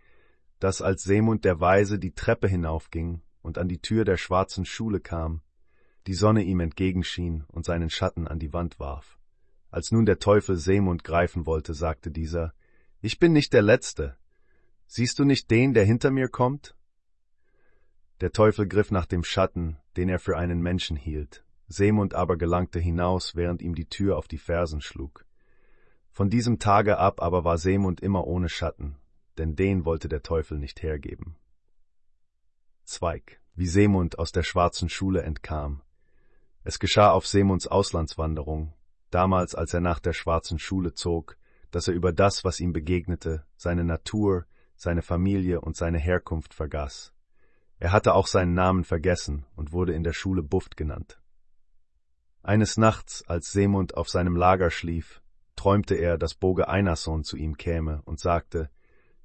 dass 0.59 0.81
als 0.81 1.03
Seemund 1.03 1.43
der 1.45 1.59
Weise 1.59 1.99
die 1.99 2.13
Treppe 2.13 2.47
hinaufging 2.47 3.21
und 3.41 3.57
an 3.57 3.67
die 3.67 3.81
Tür 3.81 4.05
der 4.05 4.17
schwarzen 4.17 4.65
Schule 4.65 4.99
kam, 4.99 5.41
die 6.07 6.13
Sonne 6.13 6.43
ihm 6.43 6.61
entgegenschien 6.61 7.43
und 7.47 7.65
seinen 7.65 7.89
Schatten 7.89 8.27
an 8.27 8.39
die 8.39 8.53
Wand 8.53 8.79
warf. 8.79 9.19
Als 9.69 9.91
nun 9.91 10.05
der 10.05 10.19
Teufel 10.19 10.55
Seemund 10.55 11.03
greifen 11.03 11.45
wollte, 11.45 11.73
sagte 11.73 12.09
dieser, 12.09 12.53
Ich 13.01 13.19
bin 13.19 13.33
nicht 13.33 13.51
der 13.53 13.61
Letzte. 13.61 14.17
Siehst 14.87 15.19
du 15.19 15.25
nicht 15.25 15.51
den, 15.51 15.73
der 15.73 15.83
hinter 15.83 16.09
mir 16.09 16.29
kommt? 16.29 16.75
Der 18.19 18.31
Teufel 18.31 18.67
griff 18.67 18.89
nach 18.89 19.05
dem 19.05 19.23
Schatten, 19.23 19.77
den 19.95 20.09
er 20.09 20.17
für 20.17 20.37
einen 20.37 20.59
Menschen 20.59 20.97
hielt. 20.97 21.43
Seemund 21.67 22.15
aber 22.15 22.35
gelangte 22.35 22.79
hinaus, 22.79 23.35
während 23.35 23.61
ihm 23.61 23.75
die 23.75 23.89
Tür 23.89 24.17
auf 24.17 24.27
die 24.27 24.39
Fersen 24.39 24.81
schlug. 24.81 25.25
Von 26.11 26.31
diesem 26.31 26.57
Tage 26.57 26.97
ab 26.97 27.21
aber 27.21 27.43
war 27.43 27.59
Seemund 27.59 28.01
immer 28.01 28.25
ohne 28.25 28.49
Schatten, 28.49 28.97
denn 29.37 29.55
den 29.55 29.85
wollte 29.85 30.07
der 30.07 30.23
Teufel 30.23 30.57
nicht 30.57 30.81
hergeben. 30.81 31.35
Zweig, 32.85 33.39
wie 33.53 33.67
Seemund 33.67 34.17
aus 34.17 34.31
der 34.31 34.43
schwarzen 34.43 34.89
Schule 34.89 35.21
entkam. 35.21 35.83
Es 36.63 36.79
geschah 36.79 37.11
auf 37.11 37.27
Seemunds 37.27 37.67
Auslandswanderung, 37.67 38.73
damals 39.11 39.53
als 39.53 39.73
er 39.75 39.81
nach 39.81 39.99
der 39.99 40.13
schwarzen 40.13 40.57
Schule 40.57 40.93
zog, 40.93 41.37
dass 41.69 41.87
er 41.87 41.93
über 41.93 42.13
das, 42.13 42.43
was 42.43 42.59
ihm 42.59 42.73
begegnete, 42.73 43.45
seine 43.57 43.83
Natur, 43.83 44.45
seine 44.75 45.03
Familie 45.03 45.61
und 45.61 45.75
seine 45.75 45.99
Herkunft 45.99 46.53
vergaß. 46.53 47.13
Er 47.79 47.91
hatte 47.91 48.13
auch 48.13 48.27
seinen 48.27 48.53
Namen 48.53 48.83
vergessen 48.83 49.45
und 49.55 49.71
wurde 49.71 49.93
in 49.93 50.03
der 50.03 50.13
Schule 50.13 50.41
Buft 50.41 50.77
genannt. 50.77 51.19
Eines 52.41 52.77
Nachts, 52.77 53.23
als 53.27 53.51
Seemund 53.51 53.95
auf 53.95 54.09
seinem 54.09 54.35
Lager 54.35 54.71
schlief, 54.71 55.21
träumte 55.55 55.95
er, 55.95 56.17
dass 56.17 56.33
Boge 56.33 56.67
Einasson 56.69 57.23
zu 57.23 57.37
ihm 57.37 57.57
käme 57.57 58.01
und 58.05 58.19
sagte, 58.19 58.69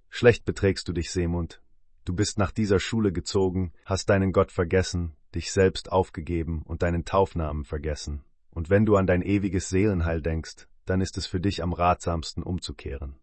Schlecht 0.08 0.44
beträgst 0.44 0.88
du 0.88 0.92
dich, 0.92 1.10
Seemund. 1.10 1.62
Du 2.04 2.14
bist 2.14 2.36
nach 2.36 2.50
dieser 2.50 2.80
Schule 2.80 3.12
gezogen, 3.12 3.72
hast 3.84 4.10
deinen 4.10 4.32
Gott 4.32 4.52
vergessen, 4.52 5.16
dich 5.34 5.52
selbst 5.52 5.90
aufgegeben 5.90 6.62
und 6.64 6.82
deinen 6.82 7.04
Taufnamen 7.04 7.64
vergessen. 7.64 8.24
Und 8.50 8.68
wenn 8.68 8.84
du 8.84 8.96
an 8.96 9.06
dein 9.06 9.22
ewiges 9.22 9.70
Seelenheil 9.70 10.20
denkst, 10.20 10.66
dann 10.84 11.00
ist 11.00 11.16
es 11.16 11.26
für 11.26 11.40
dich 11.40 11.62
am 11.62 11.72
ratsamsten 11.72 12.42
umzukehren. 12.42 13.16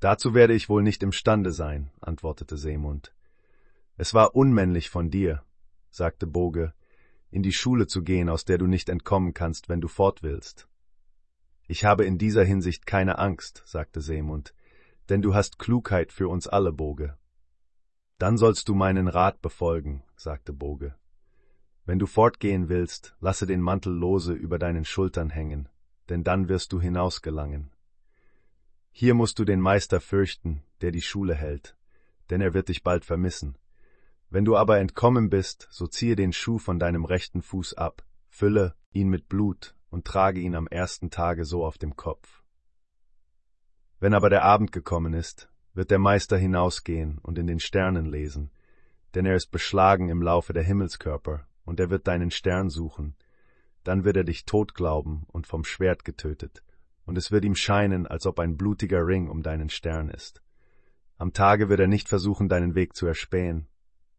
Dazu 0.00 0.34
werde 0.34 0.54
ich 0.54 0.68
wohl 0.68 0.82
nicht 0.82 1.02
imstande 1.02 1.52
sein, 1.52 1.90
antwortete 2.00 2.56
Seemund. 2.56 3.14
Es 3.96 4.12
war 4.14 4.34
unmännlich 4.34 4.90
von 4.90 5.10
dir, 5.10 5.44
sagte 5.90 6.26
Boge, 6.26 6.74
in 7.30 7.42
die 7.42 7.52
Schule 7.52 7.86
zu 7.86 8.02
gehen, 8.02 8.28
aus 8.28 8.44
der 8.44 8.58
du 8.58 8.66
nicht 8.66 8.88
entkommen 8.88 9.34
kannst, 9.34 9.68
wenn 9.68 9.80
du 9.80 9.88
fort 9.88 10.22
willst. 10.22 10.68
Ich 11.66 11.84
habe 11.84 12.04
in 12.04 12.18
dieser 12.18 12.44
Hinsicht 12.44 12.86
keine 12.86 13.18
Angst, 13.18 13.62
sagte 13.66 14.00
Seemund, 14.00 14.54
denn 15.08 15.22
du 15.22 15.34
hast 15.34 15.58
Klugheit 15.58 16.12
für 16.12 16.28
uns 16.28 16.46
alle, 16.46 16.72
Boge. 16.72 17.16
Dann 18.18 18.36
sollst 18.36 18.68
du 18.68 18.74
meinen 18.74 19.08
Rat 19.08 19.40
befolgen, 19.42 20.02
sagte 20.16 20.52
Boge. 20.52 20.94
Wenn 21.84 21.98
du 21.98 22.06
fortgehen 22.06 22.68
willst, 22.68 23.14
lasse 23.20 23.46
den 23.46 23.60
Mantel 23.60 23.92
lose 23.92 24.32
über 24.32 24.58
deinen 24.58 24.84
Schultern 24.84 25.30
hängen, 25.30 25.68
denn 26.08 26.24
dann 26.24 26.48
wirst 26.48 26.72
du 26.72 26.80
hinausgelangen. 26.80 27.70
Hier 28.90 29.14
musst 29.14 29.38
du 29.38 29.44
den 29.44 29.60
Meister 29.60 30.00
fürchten, 30.00 30.62
der 30.80 30.90
die 30.90 31.02
Schule 31.02 31.34
hält, 31.34 31.76
denn 32.30 32.40
er 32.40 32.54
wird 32.54 32.68
dich 32.68 32.82
bald 32.82 33.04
vermissen. 33.04 33.56
Wenn 34.30 34.44
du 34.44 34.56
aber 34.56 34.78
entkommen 34.78 35.30
bist, 35.30 35.68
so 35.70 35.86
ziehe 35.86 36.16
den 36.16 36.32
Schuh 36.32 36.58
von 36.58 36.78
deinem 36.78 37.04
rechten 37.04 37.42
Fuß 37.42 37.74
ab, 37.74 38.04
fülle 38.28 38.74
ihn 38.92 39.08
mit 39.08 39.28
Blut 39.28 39.74
und 39.90 40.04
trage 40.04 40.40
ihn 40.40 40.54
am 40.54 40.66
ersten 40.66 41.10
Tage 41.10 41.44
so 41.44 41.64
auf 41.64 41.78
dem 41.78 41.96
Kopf. 41.96 42.42
Wenn 44.00 44.14
aber 44.14 44.28
der 44.28 44.42
Abend 44.42 44.72
gekommen 44.72 45.14
ist, 45.14 45.48
wird 45.72 45.90
der 45.90 45.98
Meister 45.98 46.36
hinausgehen 46.36 47.18
und 47.22 47.38
in 47.38 47.46
den 47.46 47.60
Sternen 47.60 48.06
lesen, 48.06 48.50
denn 49.14 49.26
er 49.26 49.36
ist 49.36 49.50
beschlagen 49.50 50.08
im 50.08 50.22
Laufe 50.22 50.52
der 50.52 50.62
Himmelskörper, 50.62 51.46
und 51.64 51.80
er 51.80 51.90
wird 51.90 52.06
deinen 52.06 52.30
Stern 52.30 52.68
suchen. 52.68 53.16
Dann 53.82 54.04
wird 54.04 54.16
er 54.16 54.24
dich 54.24 54.44
tot 54.44 54.74
glauben 54.74 55.24
und 55.28 55.46
vom 55.46 55.64
Schwert 55.64 56.04
getötet, 56.04 56.62
und 57.04 57.16
es 57.18 57.30
wird 57.30 57.44
ihm 57.44 57.54
scheinen, 57.54 58.06
als 58.06 58.26
ob 58.26 58.38
ein 58.38 58.56
blutiger 58.56 59.06
Ring 59.06 59.28
um 59.28 59.42
deinen 59.42 59.68
Stern 59.68 60.08
ist. 60.08 60.42
Am 61.16 61.32
Tage 61.32 61.68
wird 61.68 61.80
er 61.80 61.86
nicht 61.86 62.08
versuchen, 62.08 62.48
deinen 62.48 62.74
Weg 62.74 62.96
zu 62.96 63.06
erspähen, 63.06 63.68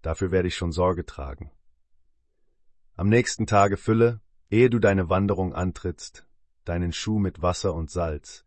dafür 0.06 0.32
werde 0.32 0.48
ich 0.48 0.56
schon 0.56 0.72
Sorge 0.72 1.06
tragen. 1.06 1.52
Am 2.96 3.10
nächsten 3.10 3.48
Tage 3.48 3.78
fülle, 3.78 4.22
ehe 4.50 4.70
du 4.70 4.80
deine 4.80 5.10
Wanderung 5.10 5.54
antrittst, 5.54 6.28
deinen 6.64 6.94
Schuh 6.94 7.20
mit 7.20 7.42
Wasser 7.42 7.74
und 7.74 7.92
Salz, 7.92 8.46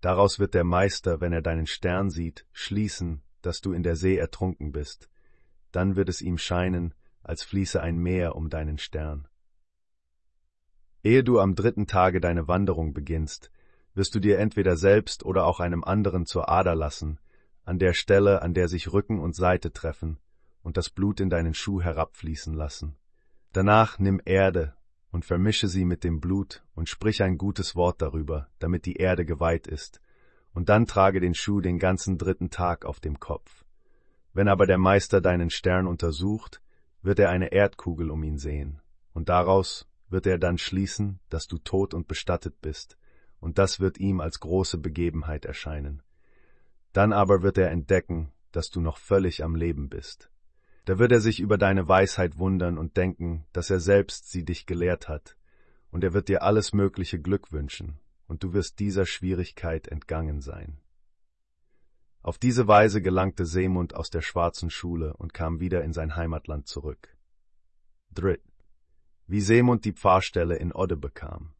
Daraus 0.00 0.38
wird 0.38 0.54
der 0.54 0.64
Meister, 0.64 1.20
wenn 1.20 1.32
er 1.32 1.42
deinen 1.42 1.66
Stern 1.66 2.10
sieht, 2.10 2.46
schließen, 2.52 3.22
dass 3.42 3.60
du 3.60 3.72
in 3.72 3.82
der 3.82 3.96
See 3.96 4.16
ertrunken 4.16 4.72
bist. 4.72 5.10
Dann 5.72 5.94
wird 5.94 6.08
es 6.08 6.22
ihm 6.22 6.38
scheinen, 6.38 6.94
als 7.22 7.42
fließe 7.42 7.80
ein 7.80 7.98
Meer 7.98 8.34
um 8.34 8.48
deinen 8.48 8.78
Stern. 8.78 9.28
Ehe 11.02 11.22
du 11.22 11.38
am 11.38 11.54
dritten 11.54 11.86
Tage 11.86 12.20
deine 12.20 12.48
Wanderung 12.48 12.94
beginnst, 12.94 13.50
wirst 13.94 14.14
du 14.14 14.20
dir 14.20 14.38
entweder 14.38 14.76
selbst 14.76 15.24
oder 15.24 15.44
auch 15.44 15.60
einem 15.60 15.84
anderen 15.84 16.24
zur 16.24 16.48
Ader 16.48 16.74
lassen, 16.74 17.18
an 17.64 17.78
der 17.78 17.92
Stelle, 17.92 18.42
an 18.42 18.54
der 18.54 18.68
sich 18.68 18.92
Rücken 18.92 19.18
und 19.18 19.34
Seite 19.34 19.72
treffen, 19.72 20.18
und 20.62 20.76
das 20.76 20.90
Blut 20.90 21.20
in 21.20 21.30
deinen 21.30 21.54
Schuh 21.54 21.80
herabfließen 21.80 22.54
lassen. 22.54 22.96
Danach 23.52 23.98
nimm 23.98 24.20
Erde 24.24 24.74
und 25.10 25.24
vermische 25.24 25.68
sie 25.68 25.84
mit 25.84 26.04
dem 26.04 26.20
Blut 26.20 26.64
und 26.74 26.88
sprich 26.88 27.22
ein 27.22 27.38
gutes 27.38 27.74
Wort 27.74 28.00
darüber, 28.00 28.48
damit 28.58 28.86
die 28.86 28.96
Erde 28.96 29.24
geweiht 29.24 29.66
ist, 29.66 30.00
und 30.52 30.68
dann 30.68 30.86
trage 30.86 31.20
den 31.20 31.34
Schuh 31.34 31.60
den 31.60 31.78
ganzen 31.78 32.18
dritten 32.18 32.50
Tag 32.50 32.84
auf 32.84 33.00
dem 33.00 33.18
Kopf. 33.18 33.64
Wenn 34.32 34.48
aber 34.48 34.66
der 34.66 34.78
Meister 34.78 35.20
deinen 35.20 35.50
Stern 35.50 35.86
untersucht, 35.86 36.62
wird 37.02 37.18
er 37.18 37.30
eine 37.30 37.52
Erdkugel 37.52 38.10
um 38.10 38.22
ihn 38.22 38.38
sehen, 38.38 38.80
und 39.12 39.28
daraus 39.28 39.88
wird 40.08 40.26
er 40.26 40.38
dann 40.38 40.58
schließen, 40.58 41.20
dass 41.28 41.46
du 41.46 41.58
tot 41.58 41.94
und 41.94 42.08
bestattet 42.08 42.60
bist, 42.60 42.96
und 43.40 43.58
das 43.58 43.80
wird 43.80 43.98
ihm 43.98 44.20
als 44.20 44.40
große 44.40 44.78
Begebenheit 44.78 45.44
erscheinen. 45.44 46.02
Dann 46.92 47.12
aber 47.12 47.42
wird 47.42 47.58
er 47.58 47.70
entdecken, 47.70 48.32
dass 48.52 48.70
du 48.70 48.80
noch 48.80 48.98
völlig 48.98 49.42
am 49.42 49.54
Leben 49.54 49.88
bist. 49.88 50.30
Da 50.84 50.98
wird 50.98 51.12
er 51.12 51.20
sich 51.20 51.40
über 51.40 51.58
deine 51.58 51.88
Weisheit 51.88 52.38
wundern 52.38 52.78
und 52.78 52.96
denken, 52.96 53.44
dass 53.52 53.70
er 53.70 53.80
selbst 53.80 54.30
sie 54.30 54.44
dich 54.44 54.66
gelehrt 54.66 55.08
hat, 55.08 55.36
und 55.90 56.04
er 56.04 56.12
wird 56.12 56.28
dir 56.28 56.42
alles 56.42 56.72
mögliche 56.72 57.20
Glück 57.20 57.52
wünschen, 57.52 57.98
und 58.26 58.42
du 58.42 58.52
wirst 58.52 58.78
dieser 58.78 59.06
Schwierigkeit 59.06 59.88
entgangen 59.88 60.40
sein. 60.40 60.80
Auf 62.22 62.38
diese 62.38 62.68
Weise 62.68 63.00
gelangte 63.00 63.46
Seemund 63.46 63.94
aus 63.94 64.10
der 64.10 64.20
schwarzen 64.20 64.70
Schule 64.70 65.14
und 65.16 65.32
kam 65.32 65.58
wieder 65.58 65.82
in 65.82 65.92
sein 65.92 66.16
Heimatland 66.16 66.68
zurück. 66.68 67.16
Dritt. 68.12 68.42
Wie 69.26 69.40
Seemund 69.40 69.84
die 69.84 69.92
Pfarrstelle 69.92 70.56
in 70.56 70.72
Odde 70.72 70.96
bekam. 70.96 71.54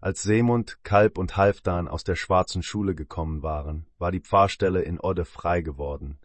Als 0.00 0.22
Seemund, 0.22 0.82
Kalb 0.82 1.16
und 1.16 1.36
Halfdan 1.36 1.86
aus 1.86 2.02
der 2.02 2.16
schwarzen 2.16 2.64
Schule 2.64 2.96
gekommen 2.96 3.44
waren, 3.44 3.86
war 3.98 4.10
die 4.10 4.20
Pfarrstelle 4.20 4.82
in 4.82 4.98
Odde 4.98 5.24
frei 5.24 5.60
geworden, 5.60 6.18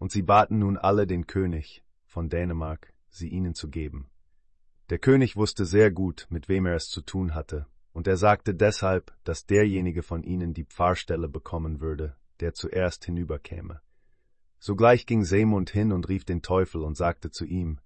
und 0.00 0.10
sie 0.10 0.22
baten 0.22 0.58
nun 0.58 0.76
alle 0.78 1.06
den 1.06 1.26
König 1.26 1.84
von 2.06 2.28
Dänemark, 2.28 2.92
sie 3.10 3.28
ihnen 3.28 3.54
zu 3.54 3.68
geben. 3.68 4.10
Der 4.88 4.98
König 4.98 5.36
wusste 5.36 5.66
sehr 5.66 5.92
gut, 5.92 6.26
mit 6.30 6.48
wem 6.48 6.66
er 6.66 6.74
es 6.74 6.88
zu 6.88 7.02
tun 7.02 7.34
hatte, 7.34 7.66
und 7.92 8.08
er 8.08 8.16
sagte 8.16 8.54
deshalb, 8.54 9.14
dass 9.24 9.46
derjenige 9.46 10.02
von 10.02 10.24
ihnen 10.24 10.54
die 10.54 10.64
Pfarrstelle 10.64 11.28
bekommen 11.28 11.80
würde, 11.80 12.16
der 12.40 12.54
zuerst 12.54 13.04
hinüberkäme. 13.04 13.82
Sogleich 14.58 15.06
ging 15.06 15.22
Seemund 15.22 15.70
hin 15.70 15.92
und 15.92 16.08
rief 16.08 16.24
den 16.24 16.42
Teufel 16.42 16.82
und 16.82 16.96
sagte 16.96 17.30
zu 17.30 17.44
ihm, 17.44 17.78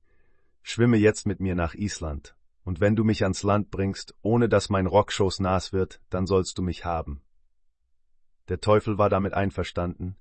Schwimme 0.62 0.96
jetzt 0.96 1.26
mit 1.26 1.40
mir 1.40 1.56
nach 1.56 1.74
Island, 1.74 2.36
und 2.62 2.80
wenn 2.80 2.96
du 2.96 3.02
mich 3.02 3.24
ans 3.24 3.42
Land 3.42 3.70
bringst, 3.70 4.14
ohne 4.22 4.48
dass 4.48 4.70
mein 4.70 4.86
Rockschoß 4.86 5.40
nass 5.40 5.72
wird, 5.72 6.00
dann 6.10 6.26
sollst 6.26 6.58
du 6.58 6.62
mich 6.62 6.84
haben. 6.84 7.22
Der 8.48 8.60
Teufel 8.60 8.98
war 8.98 9.10
damit 9.10 9.34
einverstanden, 9.34 10.16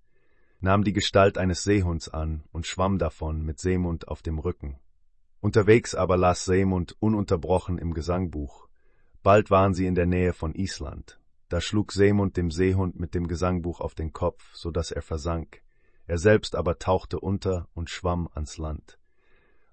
nahm 0.64 0.85
die 0.85 0.93
Gestalt 0.93 1.38
eines 1.38 1.64
Seehunds 1.64 2.08
an 2.08 2.43
und 2.53 2.66
schwamm 2.66 2.98
davon 2.98 3.43
mit 3.43 3.59
Seemund 3.59 4.08
auf 4.08 4.22
dem 4.22 4.40
Rücken. 4.40 4.80
Unterwegs 5.42 5.93
aber 5.93 6.16
las 6.16 6.45
Seemund 6.45 6.95
ununterbrochen 7.00 7.77
im 7.77 7.93
Gesangbuch. 7.93 8.69
Bald 9.24 9.51
waren 9.51 9.74
sie 9.74 9.85
in 9.85 9.95
der 9.95 10.06
Nähe 10.06 10.32
von 10.32 10.56
Island. 10.56 11.19
Da 11.50 11.59
schlug 11.59 11.92
Seemund 11.92 12.38
dem 12.38 12.50
Seehund 12.50 12.98
mit 12.98 13.14
dem 13.14 13.27
Gesangbuch 13.27 13.82
auf 13.82 13.93
den 13.93 14.14
Kopf, 14.14 14.53
so 14.53 14.72
dass 14.72 14.92
er 14.92 15.01
versank. 15.01 15.61
Er 16.08 16.17
selbst 16.17 16.56
aber 16.56 16.80
tauchte 16.80 17.19
unter 17.19 17.67
und 17.74 17.90
schwamm 17.90 18.30
ans 18.33 18.58
Land. 18.58 18.98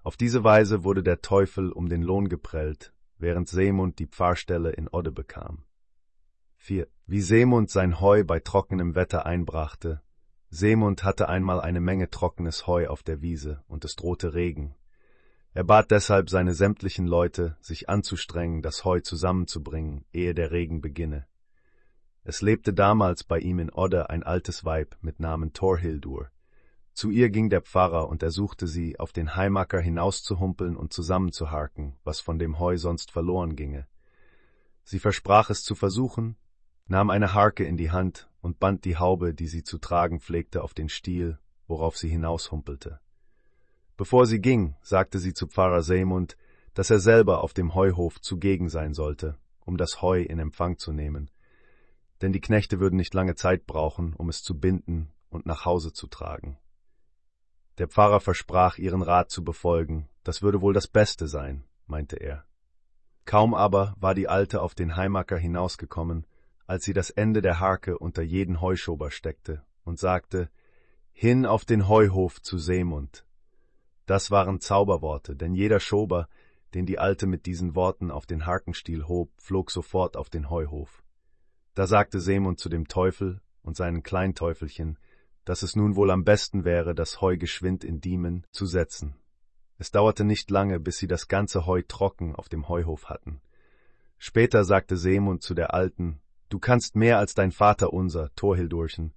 Auf 0.03 0.17
diese 0.17 0.43
Weise 0.43 0.83
wurde 0.83 1.03
der 1.03 1.21
Teufel 1.21 1.71
um 1.71 1.87
den 1.87 2.01
Lohn 2.01 2.27
geprellt, 2.27 2.93
während 3.17 3.47
Seemund 3.47 3.99
die 3.99 4.07
Pfarrstelle 4.07 4.71
in 4.71 4.89
Odde 4.89 5.11
bekam. 5.11 5.63
4. 6.57 6.85
Wie 7.07 7.21
Seemund 7.21 7.69
sein 7.69 8.01
Heu 8.01 8.25
bei 8.25 8.41
trockenem 8.41 8.93
Wetter 8.95 9.25
einbrachte. 9.25 10.01
Seemund 10.53 11.05
hatte 11.05 11.29
einmal 11.29 11.61
eine 11.61 11.79
Menge 11.79 12.09
trockenes 12.09 12.67
Heu 12.67 12.89
auf 12.89 13.03
der 13.03 13.21
Wiese, 13.21 13.63
und 13.69 13.85
es 13.85 13.95
drohte 13.95 14.33
Regen. 14.33 14.75
Er 15.53 15.63
bat 15.63 15.91
deshalb 15.91 16.29
seine 16.29 16.53
sämtlichen 16.53 17.07
Leute, 17.07 17.55
sich 17.61 17.87
anzustrengen, 17.87 18.61
das 18.61 18.83
Heu 18.83 18.99
zusammenzubringen, 18.99 20.03
ehe 20.11 20.33
der 20.33 20.51
Regen 20.51 20.81
beginne. 20.81 21.25
Es 22.25 22.41
lebte 22.41 22.73
damals 22.73 23.23
bei 23.23 23.39
ihm 23.39 23.59
in 23.59 23.71
Odde 23.71 24.09
ein 24.09 24.23
altes 24.23 24.65
Weib 24.65 24.97
mit 24.99 25.21
Namen 25.21 25.53
Thorhildur. 25.53 26.29
Zu 26.91 27.11
ihr 27.11 27.29
ging 27.29 27.49
der 27.49 27.61
Pfarrer 27.61 28.09
und 28.09 28.21
ersuchte 28.21 28.67
sie, 28.67 28.99
auf 28.99 29.13
den 29.13 29.37
Heimacker 29.37 29.79
hinauszuhumpeln 29.79 30.75
und 30.75 30.91
zusammenzuharken, 30.91 31.95
was 32.03 32.19
von 32.19 32.39
dem 32.39 32.59
Heu 32.59 32.77
sonst 32.77 33.11
verloren 33.11 33.55
ginge. 33.55 33.87
Sie 34.83 34.99
versprach 34.99 35.49
es 35.49 35.63
zu 35.63 35.75
versuchen, 35.75 36.35
nahm 36.91 37.09
eine 37.09 37.33
Harke 37.33 37.63
in 37.63 37.77
die 37.77 37.89
Hand 37.89 38.29
und 38.41 38.59
band 38.59 38.83
die 38.83 38.97
Haube, 38.97 39.33
die 39.33 39.47
sie 39.47 39.63
zu 39.63 39.77
tragen 39.77 40.19
pflegte, 40.19 40.61
auf 40.61 40.73
den 40.73 40.89
Stiel, 40.89 41.39
worauf 41.65 41.97
sie 41.97 42.09
hinaushumpelte. 42.09 42.99
Bevor 43.95 44.25
sie 44.25 44.41
ging, 44.41 44.75
sagte 44.81 45.17
sie 45.17 45.33
zu 45.33 45.47
Pfarrer 45.47 45.83
Seemund, 45.83 46.35
dass 46.73 46.89
er 46.89 46.99
selber 46.99 47.43
auf 47.43 47.53
dem 47.53 47.75
Heuhof 47.75 48.19
zugegen 48.19 48.67
sein 48.67 48.93
sollte, 48.93 49.37
um 49.61 49.77
das 49.77 50.01
Heu 50.01 50.21
in 50.21 50.37
Empfang 50.37 50.77
zu 50.77 50.91
nehmen, 50.91 51.31
denn 52.21 52.33
die 52.33 52.41
Knechte 52.41 52.81
würden 52.81 52.97
nicht 52.97 53.13
lange 53.13 53.35
Zeit 53.35 53.65
brauchen, 53.65 54.13
um 54.13 54.27
es 54.27 54.43
zu 54.43 54.59
binden 54.59 55.13
und 55.29 55.45
nach 55.45 55.63
Hause 55.63 55.93
zu 55.93 56.07
tragen. 56.07 56.57
Der 57.77 57.87
Pfarrer 57.87 58.19
versprach, 58.19 58.77
ihren 58.77 59.01
Rat 59.01 59.31
zu 59.31 59.45
befolgen, 59.45 60.09
das 60.23 60.41
würde 60.41 60.61
wohl 60.61 60.73
das 60.73 60.87
Beste 60.87 61.29
sein, 61.29 61.63
meinte 61.87 62.17
er. 62.17 62.43
Kaum 63.23 63.53
aber 63.53 63.95
war 63.97 64.13
die 64.13 64.27
Alte 64.27 64.61
auf 64.61 64.75
den 64.75 64.97
Heimacker 64.97 65.37
hinausgekommen, 65.37 66.27
als 66.71 66.85
sie 66.85 66.93
das 66.93 67.09
Ende 67.09 67.41
der 67.41 67.59
Harke 67.59 67.97
unter 67.97 68.21
jeden 68.21 68.61
Heuschober 68.61 69.11
steckte 69.11 69.61
und 69.83 69.99
sagte, 69.99 70.49
Hin 71.11 71.45
auf 71.45 71.65
den 71.65 71.89
Heuhof 71.89 72.41
zu 72.41 72.57
Seemund, 72.57 73.25
das 74.05 74.31
waren 74.31 74.61
Zauberworte, 74.61 75.35
denn 75.35 75.53
jeder 75.53 75.81
Schober, 75.81 76.29
den 76.73 76.85
die 76.85 76.97
Alte 76.97 77.27
mit 77.27 77.45
diesen 77.45 77.75
Worten 77.75 78.09
auf 78.09 78.25
den 78.25 78.45
Harkenstiel 78.45 79.05
hob, 79.09 79.33
flog 79.35 79.69
sofort 79.69 80.15
auf 80.15 80.29
den 80.29 80.49
Heuhof. 80.49 81.03
Da 81.73 81.87
sagte 81.87 82.21
Seemund 82.21 82.57
zu 82.57 82.69
dem 82.69 82.87
Teufel 82.87 83.41
und 83.63 83.75
seinen 83.75 84.01
Kleinteufelchen, 84.01 84.97
dass 85.43 85.63
es 85.63 85.75
nun 85.75 85.97
wohl 85.97 86.09
am 86.09 86.23
besten 86.23 86.63
wäre, 86.63 86.95
das 86.95 87.19
Heu 87.19 87.35
geschwind 87.35 87.83
in 87.83 87.99
Diemen 87.99 88.47
zu 88.51 88.65
setzen. 88.65 89.17
Es 89.77 89.91
dauerte 89.91 90.23
nicht 90.23 90.49
lange, 90.49 90.79
bis 90.79 90.99
sie 90.99 91.07
das 91.07 91.27
ganze 91.27 91.65
Heu 91.65 91.81
trocken 91.85 92.33
auf 92.33 92.47
dem 92.47 92.69
Heuhof 92.69 93.09
hatten. 93.09 93.41
Später 94.17 94.63
sagte 94.63 94.95
Seemund 94.95 95.43
zu 95.43 95.53
der 95.53 95.73
Alten, 95.73 96.20
Du 96.51 96.59
kannst 96.59 96.95
mehr 96.95 97.17
als 97.17 97.33
dein 97.33 97.51
Vater 97.51 97.91
unser, 97.91 98.29
Torhildurchen. 98.35 99.11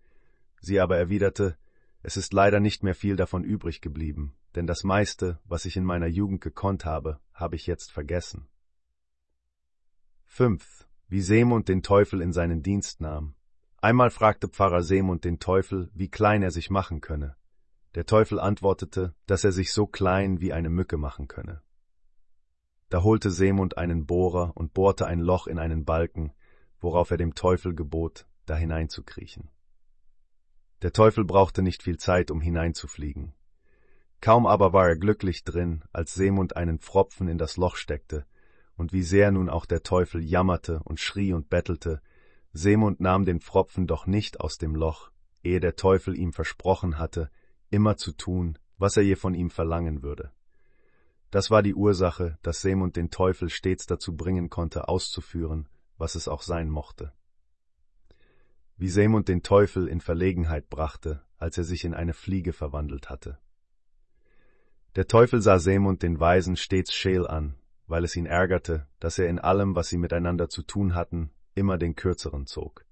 Sie 0.63 0.81
aber 0.81 0.97
erwiderte, 0.97 1.59
Es 2.03 2.17
ist 2.17 2.33
leider 2.33 2.61
nicht 2.61 2.83
mehr 2.83 2.95
viel 2.95 3.17
davon 3.17 3.45
übrig 3.45 3.83
geblieben 3.83 4.35
denn 4.55 4.67
das 4.67 4.85
meiste, 4.85 5.39
was 5.45 5.65
ich 5.65 5.77
in 5.77 5.85
meiner 5.85 6.07
Jugend 6.07 6.41
gekonnt 6.41 6.85
habe, 6.85 7.21
habe 7.33 7.57
ich 7.57 7.67
jetzt 7.67 7.93
vergessen. 7.93 8.47
5. 10.27 10.87
Wie 11.09 11.21
Seemund 11.21 11.69
den 11.69 11.83
Teufel 11.83 12.21
in 12.21 12.33
seinen 12.33 12.63
Dienst 12.63 13.01
nahm. 13.01 13.35
Einmal 13.81 14.11
fragte 14.11 14.49
Pfarrer 14.49 14.83
Seemund 14.83 15.25
den 15.25 15.39
Teufel, 15.39 15.91
wie 15.93 16.09
klein 16.09 16.43
er 16.43 16.51
sich 16.51 16.71
machen 16.71 17.01
könne. 17.01 17.37
Der 17.95 18.07
Teufel 18.07 18.41
antwortete, 18.41 19.15
dass 19.27 19.45
er 19.45 19.53
sich 19.53 19.73
so 19.73 19.87
klein 19.87 20.41
wie 20.41 20.53
eine 20.53 20.71
Mücke 20.71 20.97
machen 20.97 21.29
könne. 21.29 21.63
Da 22.89 23.03
holte 23.03 23.31
Seemund 23.31 23.77
einen 23.77 24.07
Bohrer 24.07 24.53
und 24.57 24.73
bohrte 24.73 25.07
ein 25.07 25.21
Loch 25.21 25.47
in 25.47 25.59
einen 25.59 25.85
Balken, 25.85 26.33
worauf 26.81 27.11
er 27.11 27.17
dem 27.17 27.35
Teufel 27.35 27.75
gebot, 27.75 28.27
da 28.47 28.57
hineinzukriechen. 28.57 29.51
Der 30.83 30.93
Teufel 30.93 31.25
brauchte 31.25 31.63
nicht 31.63 31.83
viel 31.83 31.97
Zeit, 31.97 32.31
um 32.31 32.41
hineinzufliegen. 32.41 33.33
Kaum 34.21 34.47
aber 34.47 34.73
war 34.73 34.89
er 34.89 34.97
glücklich 34.97 35.45
drin, 35.45 35.85
als 35.93 36.15
Seemund 36.15 36.57
einen 36.57 36.79
Pfropfen 36.79 37.29
in 37.29 37.39
das 37.39 37.57
Loch 37.57 37.77
steckte, 37.77 38.27
und 38.77 38.93
wie 38.93 39.03
sehr 39.03 39.31
nun 39.31 39.49
auch 39.49 39.67
der 39.67 39.83
Teufel 39.83 40.23
jammerte 40.23 40.81
und 40.85 41.01
schrie 41.01 41.33
und 41.33 41.49
bettelte, 41.49 42.01
Seemund 42.53 43.01
nahm 43.01 43.25
den 43.25 43.41
Pfropfen 43.41 43.87
doch 43.87 44.07
nicht 44.07 44.41
aus 44.41 44.59
dem 44.59 44.75
Loch, 44.75 45.11
ehe 45.43 45.61
der 45.61 45.77
Teufel 45.77 46.17
ihm 46.17 46.33
versprochen 46.33 46.99
hatte, 46.99 47.31
immer 47.71 47.97
zu 47.97 48.13
tun, 48.13 48.59
was 48.79 48.97
er 48.97 49.03
je 49.03 49.17
von 49.17 49.35
ihm 49.35 49.51
verlangen 49.51 50.03
würde. 50.03 50.33
Das 51.31 51.51
war 51.51 51.63
die 51.63 51.75
Ursache, 51.75 52.39
dass 52.43 52.61
Seemund 52.61 52.97
den 52.97 53.11
Teufel 53.11 53.51
stets 53.51 53.87
dazu 53.87 54.17
bringen 54.17 54.51
konnte, 54.51 54.89
auszuführen, 54.89 55.69
was 55.99 56.15
es 56.15 56.29
auch 56.29 56.43
sein 56.43 56.69
mochte. 56.71 57.13
Wie 58.77 58.89
Seemund 58.89 59.29
den 59.29 59.43
Teufel 59.43 59.87
in 59.87 60.01
Verlegenheit 60.01 60.69
brachte, 60.69 61.23
als 61.39 61.59
er 61.59 61.65
sich 61.65 61.85
in 61.85 61.95
eine 61.95 62.13
Fliege 62.13 62.53
verwandelt 62.53 63.09
hatte. 63.09 63.39
Der 64.97 65.07
Teufel 65.07 65.41
sah 65.41 65.59
Semund 65.59 66.03
den 66.03 66.21
Weisen 66.21 66.57
stets 66.57 66.95
scheel 66.95 67.27
an, 67.27 67.57
weil 67.87 68.05
es 68.05 68.17
ihn 68.17 68.27
ärgerte, 68.27 68.87
dass 69.01 69.19
er 69.19 69.29
in 69.29 69.39
allem, 69.39 69.75
was 69.75 69.89
sie 69.89 69.99
miteinander 69.99 70.49
zu 70.49 70.63
tun 70.63 70.95
hatten, 70.95 71.31
immer 71.55 71.79
den 71.79 71.95
Kürzeren 71.95 72.47
zog. 72.47 72.85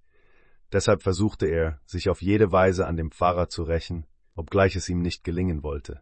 Deshalb 0.73 1.03
versuchte 1.03 1.47
er, 1.47 1.81
sich 1.85 2.09
auf 2.09 2.23
jede 2.23 2.51
Weise 2.53 2.87
an 2.87 2.97
dem 2.97 3.11
Pfarrer 3.11 3.49
zu 3.49 3.63
rächen, 3.63 4.07
obgleich 4.35 4.77
es 4.77 4.89
ihm 4.89 5.03
nicht 5.03 5.25
gelingen 5.25 5.63
wollte. 5.63 6.01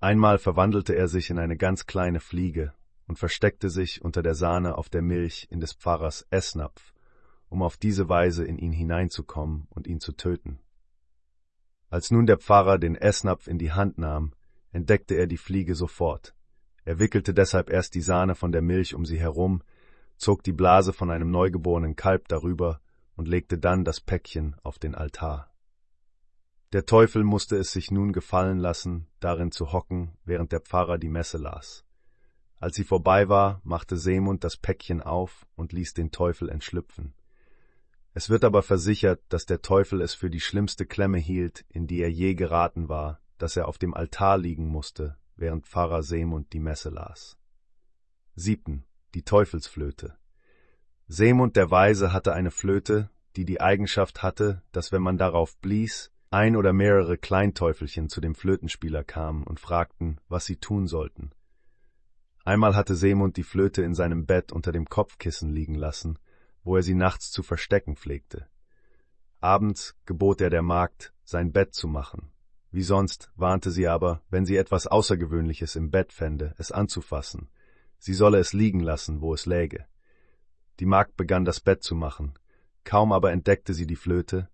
Einmal 0.00 0.38
verwandelte 0.38 0.94
er 0.94 1.08
sich 1.08 1.30
in 1.30 1.38
eine 1.38 1.56
ganz 1.56 1.86
kleine 1.86 2.20
Fliege 2.20 2.74
und 3.06 3.18
versteckte 3.18 3.70
sich 3.70 4.02
unter 4.02 4.22
der 4.22 4.34
Sahne 4.34 4.78
auf 4.78 4.88
der 4.88 5.02
Milch 5.02 5.48
in 5.50 5.60
des 5.60 5.72
Pfarrers 5.72 6.26
Essnapf, 6.30 6.92
um 7.48 7.62
auf 7.62 7.76
diese 7.76 8.08
Weise 8.08 8.44
in 8.44 8.58
ihn 8.58 8.72
hineinzukommen 8.72 9.66
und 9.70 9.86
ihn 9.86 10.00
zu 10.00 10.12
töten. 10.12 10.58
Als 11.90 12.10
nun 12.10 12.26
der 12.26 12.38
Pfarrer 12.38 12.78
den 12.78 12.94
Essnapf 12.94 13.46
in 13.46 13.58
die 13.58 13.72
Hand 13.72 13.98
nahm, 13.98 14.32
entdeckte 14.72 15.14
er 15.14 15.26
die 15.26 15.36
Fliege 15.36 15.74
sofort. 15.74 16.34
Er 16.84 16.98
wickelte 16.98 17.34
deshalb 17.34 17.70
erst 17.70 17.94
die 17.94 18.00
Sahne 18.00 18.34
von 18.34 18.50
der 18.50 18.62
Milch 18.62 18.94
um 18.94 19.04
sie 19.04 19.20
herum, 19.20 19.62
zog 20.16 20.42
die 20.42 20.52
Blase 20.52 20.92
von 20.92 21.10
einem 21.10 21.30
neugeborenen 21.30 21.94
Kalb 21.94 22.28
darüber 22.28 22.80
und 23.14 23.28
legte 23.28 23.58
dann 23.58 23.84
das 23.84 24.00
Päckchen 24.00 24.56
auf 24.62 24.78
den 24.78 24.94
Altar. 24.94 25.52
Der 26.72 26.86
Teufel 26.86 27.22
musste 27.22 27.56
es 27.56 27.72
sich 27.72 27.90
nun 27.90 28.12
gefallen 28.12 28.58
lassen, 28.58 29.06
darin 29.20 29.52
zu 29.52 29.72
hocken, 29.72 30.16
während 30.24 30.52
der 30.52 30.60
Pfarrer 30.60 30.96
die 30.96 31.10
Messe 31.10 31.36
las. 31.36 31.84
Als 32.62 32.76
sie 32.76 32.84
vorbei 32.84 33.28
war, 33.28 33.60
machte 33.64 33.96
Seemund 33.96 34.44
das 34.44 34.56
Päckchen 34.56 35.02
auf 35.02 35.48
und 35.56 35.72
ließ 35.72 35.94
den 35.94 36.12
Teufel 36.12 36.48
entschlüpfen. 36.48 37.12
Es 38.14 38.30
wird 38.30 38.44
aber 38.44 38.62
versichert, 38.62 39.20
dass 39.30 39.46
der 39.46 39.62
Teufel 39.62 40.00
es 40.00 40.14
für 40.14 40.30
die 40.30 40.38
schlimmste 40.38 40.86
Klemme 40.86 41.18
hielt, 41.18 41.64
in 41.70 41.88
die 41.88 42.00
er 42.00 42.08
je 42.08 42.34
geraten 42.34 42.88
war, 42.88 43.18
dass 43.36 43.56
er 43.56 43.66
auf 43.66 43.78
dem 43.78 43.94
Altar 43.94 44.38
liegen 44.38 44.68
musste, 44.68 45.16
während 45.34 45.66
Pfarrer 45.66 46.04
Seemund 46.04 46.52
die 46.52 46.60
Messe 46.60 46.90
las. 46.90 47.36
Siebten. 48.36 48.84
Die 49.16 49.24
Teufelsflöte. 49.24 50.16
Seemund 51.08 51.56
der 51.56 51.72
Weise 51.72 52.12
hatte 52.12 52.32
eine 52.32 52.52
Flöte, 52.52 53.10
die 53.34 53.44
die 53.44 53.60
Eigenschaft 53.60 54.22
hatte, 54.22 54.62
dass 54.70 54.92
wenn 54.92 55.02
man 55.02 55.18
darauf 55.18 55.58
blies, 55.58 56.12
ein 56.30 56.54
oder 56.54 56.72
mehrere 56.72 57.18
Kleinteufelchen 57.18 58.08
zu 58.08 58.20
dem 58.20 58.36
Flötenspieler 58.36 59.02
kamen 59.02 59.42
und 59.42 59.58
fragten, 59.58 60.20
was 60.28 60.44
sie 60.44 60.58
tun 60.58 60.86
sollten. 60.86 61.32
Einmal 62.44 62.74
hatte 62.74 62.96
Seemund 62.96 63.36
die 63.36 63.44
Flöte 63.44 63.82
in 63.82 63.94
seinem 63.94 64.26
Bett 64.26 64.50
unter 64.52 64.72
dem 64.72 64.88
Kopfkissen 64.88 65.50
liegen 65.50 65.76
lassen, 65.76 66.18
wo 66.64 66.76
er 66.76 66.82
sie 66.82 66.94
nachts 66.94 67.30
zu 67.30 67.42
verstecken 67.42 67.96
pflegte. 67.96 68.48
Abends 69.40 69.96
gebot 70.06 70.40
er 70.40 70.50
der 70.50 70.62
Magd, 70.62 71.12
sein 71.24 71.52
Bett 71.52 71.74
zu 71.74 71.88
machen, 71.88 72.32
wie 72.70 72.82
sonst 72.82 73.30
warnte 73.36 73.70
sie 73.70 73.86
aber, 73.86 74.22
wenn 74.30 74.46
sie 74.46 74.56
etwas 74.56 74.86
Außergewöhnliches 74.86 75.76
im 75.76 75.90
Bett 75.90 76.12
fände, 76.12 76.54
es 76.58 76.72
anzufassen. 76.72 77.48
Sie 77.98 78.14
solle 78.14 78.38
es 78.38 78.52
liegen 78.52 78.80
lassen, 78.80 79.20
wo 79.20 79.34
es 79.34 79.46
läge. 79.46 79.86
Die 80.80 80.86
Magd 80.86 81.16
begann 81.16 81.44
das 81.44 81.60
Bett 81.60 81.82
zu 81.82 81.94
machen, 81.94 82.34
kaum 82.82 83.12
aber 83.12 83.30
entdeckte 83.30 83.74
sie 83.74 83.86
die 83.86 83.96
Flöte, 83.96 84.48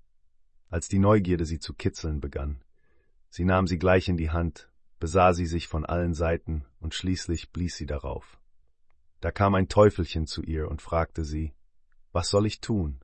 als 0.69 0.89
die 0.89 0.99
Neugierde 0.99 1.47
sie 1.47 1.59
zu 1.59 1.73
kitzeln 1.73 2.21
begann. 2.21 2.63
Sie 3.31 3.45
nahm 3.45 3.67
sie 3.67 3.79
gleich 3.79 4.09
in 4.09 4.17
die 4.17 4.31
Hand, 4.31 4.68
besah 4.99 5.33
sie 5.33 5.47
sich 5.47 5.69
von 5.69 5.85
allen 5.85 6.15
Seiten 6.15 6.65
und 6.81 6.95
schließlich 6.95 7.51
blies 7.53 7.77
sie 7.77 7.87
darauf. 7.87 8.39
Da 9.21 9.31
kam 9.31 9.55
ein 9.55 9.69
Teufelchen 9.69 10.27
zu 10.27 10.43
ihr 10.43 10.69
und 10.69 10.83
fragte 10.83 11.25
sie, 11.25 11.53
Was 12.13 12.29
soll 12.29 12.47
ich 12.47 12.61
tun? 12.61 13.01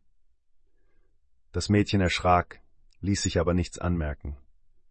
Das 1.53 1.69
Mädchen 1.69 2.01
erschrak, 2.01 2.61
ließ 3.01 3.23
sich 3.23 3.39
aber 3.39 3.55
nichts 3.55 3.79
anmerken. 3.79 4.37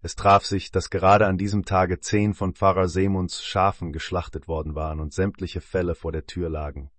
Es 0.02 0.16
traf 0.16 0.46
sich, 0.46 0.72
dass 0.72 0.90
gerade 0.90 1.28
an 1.28 1.38
diesem 1.38 1.64
Tage 1.64 2.00
zehn 2.00 2.34
von 2.34 2.54
Pfarrer 2.54 2.90
Seemunds 2.90 3.44
Schafen 3.44 3.94
geschlachtet 3.94 4.50
worden 4.50 4.76
waren 4.76 5.00
und 5.00 5.14
sämtliche 5.14 5.62
Felle 5.62 5.96
vor 5.96 6.12
der 6.12 6.26
Tür 6.26 6.50
lagen. 6.50 6.92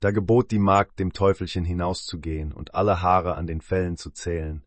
Da 0.00 0.10
gebot 0.10 0.50
die 0.50 0.58
Magd 0.58 0.98
dem 1.00 1.12
Teufelchen 1.12 1.64
hinauszugehen 1.64 2.52
und 2.52 2.74
alle 2.74 3.02
Haare 3.02 3.34
an 3.34 3.46
den 3.46 3.60
Fellen 3.60 3.96
zu 3.96 4.10
zählen, 4.10 4.62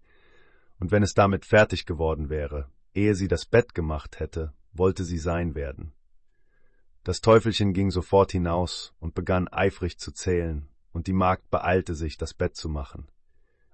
und 0.79 0.89
wenn 0.89 1.03
es 1.03 1.13
damit 1.13 1.45
fertig 1.45 1.85
geworden 1.85 2.29
wäre, 2.29 2.67
ehe 2.93 3.15
sie 3.15 3.27
das 3.27 3.45
Bett 3.45 3.73
gemacht 3.73 4.19
hätte, 4.19 4.53
wollte 4.73 5.03
sie 5.03 5.17
sein 5.17 5.55
werden. 5.55 5.93
Das 7.03 7.21
Teufelchen 7.21 7.73
ging 7.73 7.89
sofort 7.89 8.31
hinaus 8.31 8.93
und 8.99 9.15
begann 9.15 9.47
eifrig 9.47 9.97
zu 9.97 10.11
zählen, 10.11 10.67
und 10.91 11.07
die 11.07 11.13
Magd 11.13 11.49
beeilte 11.49 11.95
sich, 11.95 12.17
das 12.17 12.33
Bett 12.33 12.55
zu 12.55 12.69
machen. 12.69 13.07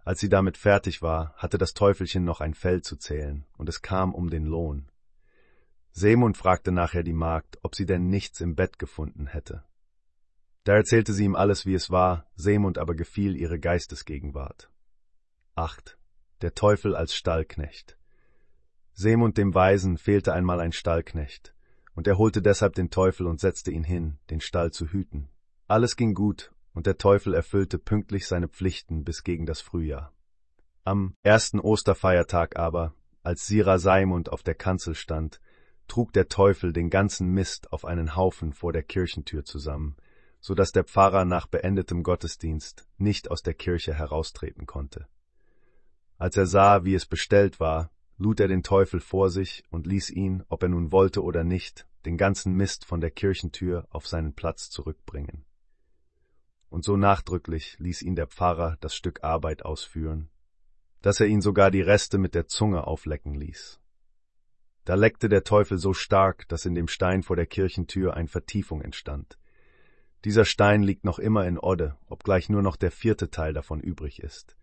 Als 0.05 0.21
sie 0.21 0.29
damit 0.29 0.55
fertig 0.55 1.01
war, 1.01 1.33
hatte 1.35 1.57
das 1.57 1.73
Teufelchen 1.73 2.23
noch 2.23 2.39
ein 2.39 2.53
Fell 2.53 2.81
zu 2.81 2.95
zählen, 2.95 3.45
und 3.57 3.67
es 3.67 3.81
kam 3.81 4.13
um 4.13 4.29
den 4.29 4.45
Lohn. 4.45 4.89
Seemund 5.91 6.37
fragte 6.37 6.71
nachher 6.71 7.03
die 7.03 7.11
Magd, 7.11 7.57
ob 7.63 7.75
sie 7.75 7.85
denn 7.85 8.07
nichts 8.07 8.39
im 8.39 8.55
Bett 8.55 8.79
gefunden 8.79 9.27
hätte. 9.27 9.63
Da 10.63 10.75
erzählte 10.75 11.11
sie 11.11 11.25
ihm 11.25 11.35
alles, 11.35 11.65
wie 11.65 11.73
es 11.73 11.89
war, 11.89 12.29
Seemund 12.35 12.77
aber 12.77 12.95
gefiel 12.95 13.35
ihre 13.35 13.59
Geistesgegenwart. 13.59 14.69
8. 15.55 15.97
Der 16.41 16.53
Teufel 16.53 16.95
als 16.95 17.15
Stallknecht. 17.15 17.97
Seemund 18.99 19.38
dem 19.38 19.53
Weisen 19.53 19.99
fehlte 19.99 20.33
einmal 20.33 20.60
ein 20.60 20.72
Stallknecht, 20.72 21.53
und 21.94 22.08
er 22.08 22.17
holte 22.17 22.42
deshalb 22.42 22.74
den 22.74 22.90
Teufel 22.90 23.28
und 23.28 23.40
setzte 23.40 23.69
ihn 23.69 23.83
hin, 23.83 24.17
den 24.31 24.42
Stall 24.42 24.72
zu 24.72 24.88
hüten. 24.88 25.30
Alles 25.67 25.97
ging 25.97 26.15
gut, 26.15 26.51
und 26.74 26.88
der 26.88 26.97
Teufel 26.97 27.35
erfüllte 27.35 27.78
pünktlich 27.78 28.26
seine 28.26 28.47
Pflichten 28.47 29.03
bis 29.03 29.24
gegen 29.24 29.46
das 29.46 29.62
Frühjahr. 29.62 30.13
Am 30.83 31.13
ersten 31.22 31.60
Osterfeiertag 31.60 32.58
aber, 32.58 32.96
als 33.22 33.46
Sira 33.46 33.78
Seimund 33.78 34.31
auf 34.31 34.42
der 34.42 34.56
Kanzel 34.56 34.96
stand, 34.96 35.42
trug 35.88 36.12
der 36.13 36.28
Teufel 36.28 36.74
den 36.74 36.90
ganzen 36.90 37.28
Mist 37.30 37.72
auf 37.72 37.85
einen 37.85 38.15
Haufen 38.15 38.51
vor 38.51 38.74
der 38.74 38.81
Kirchentür 38.81 39.46
zusammen, 39.46 39.96
so 40.40 40.56
dass 40.56 40.72
der 40.72 40.85
Pfarrer 40.85 41.24
nach 41.24 41.46
beendetem 41.46 42.01
Gottesdienst 42.01 42.88
nicht 42.97 43.30
aus 43.30 43.44
der 43.44 43.53
Kirche 43.53 43.94
heraustreten 43.94 44.65
konnte. 44.65 45.08
Als 46.17 46.35
er 46.35 46.47
sah, 46.47 46.83
wie 46.83 46.96
es 46.96 47.06
bestellt 47.06 47.60
war, 47.60 47.92
lud 48.17 48.39
er 48.39 48.47
den 48.47 48.63
Teufel 48.63 48.99
vor 48.99 49.29
sich 49.29 49.63
und 49.69 49.87
ließ 49.87 50.09
ihn, 50.09 50.43
ob 50.49 50.63
er 50.63 50.69
nun 50.69 50.91
wollte 50.91 51.23
oder 51.23 51.43
nicht, 51.43 51.87
den 52.05 52.17
ganzen 52.17 52.53
Mist 52.53 52.85
von 52.85 53.01
der 53.01 53.11
Kirchentür 53.11 53.87
auf 53.89 54.07
seinen 54.07 54.33
Platz 54.33 54.69
zurückbringen 54.69 55.45
und 56.69 56.83
so 56.83 56.97
nachdrücklich 56.97 57.77
ließ 57.79 58.01
ihn 58.01 58.15
der 58.15 58.27
Pfarrer 58.27 58.77
das 58.81 58.95
Stück 58.95 59.23
Arbeit 59.23 59.63
ausführen, 59.63 60.29
dass 61.01 61.19
er 61.19 61.27
ihn 61.27 61.41
sogar 61.41 61.71
die 61.71 61.81
Reste 61.81 62.17
mit 62.17 62.35
der 62.35 62.47
Zunge 62.47 62.85
auflecken 62.85 63.33
ließ. 63.33 63.79
Da 64.85 64.95
leckte 64.95 65.29
der 65.29 65.43
Teufel 65.43 65.77
so 65.77 65.93
stark, 65.93 66.47
dass 66.47 66.65
in 66.65 66.75
dem 66.75 66.87
Stein 66.87 67.23
vor 67.23 67.35
der 67.35 67.45
Kirchentür 67.45 68.13
eine 68.15 68.27
Vertiefung 68.27 68.81
entstand. 68.81 69.37
Dieser 70.23 70.45
Stein 70.45 70.81
liegt 70.81 71.03
noch 71.03 71.19
immer 71.19 71.45
in 71.45 71.59
Odde, 71.59 71.97
obgleich 72.07 72.49
nur 72.49 72.61
noch 72.61 72.75
der 72.75 72.91
vierte 72.91 73.29
Teil 73.29 73.53
davon 73.53 73.79
übrig 73.79 74.19
ist. 74.19 74.57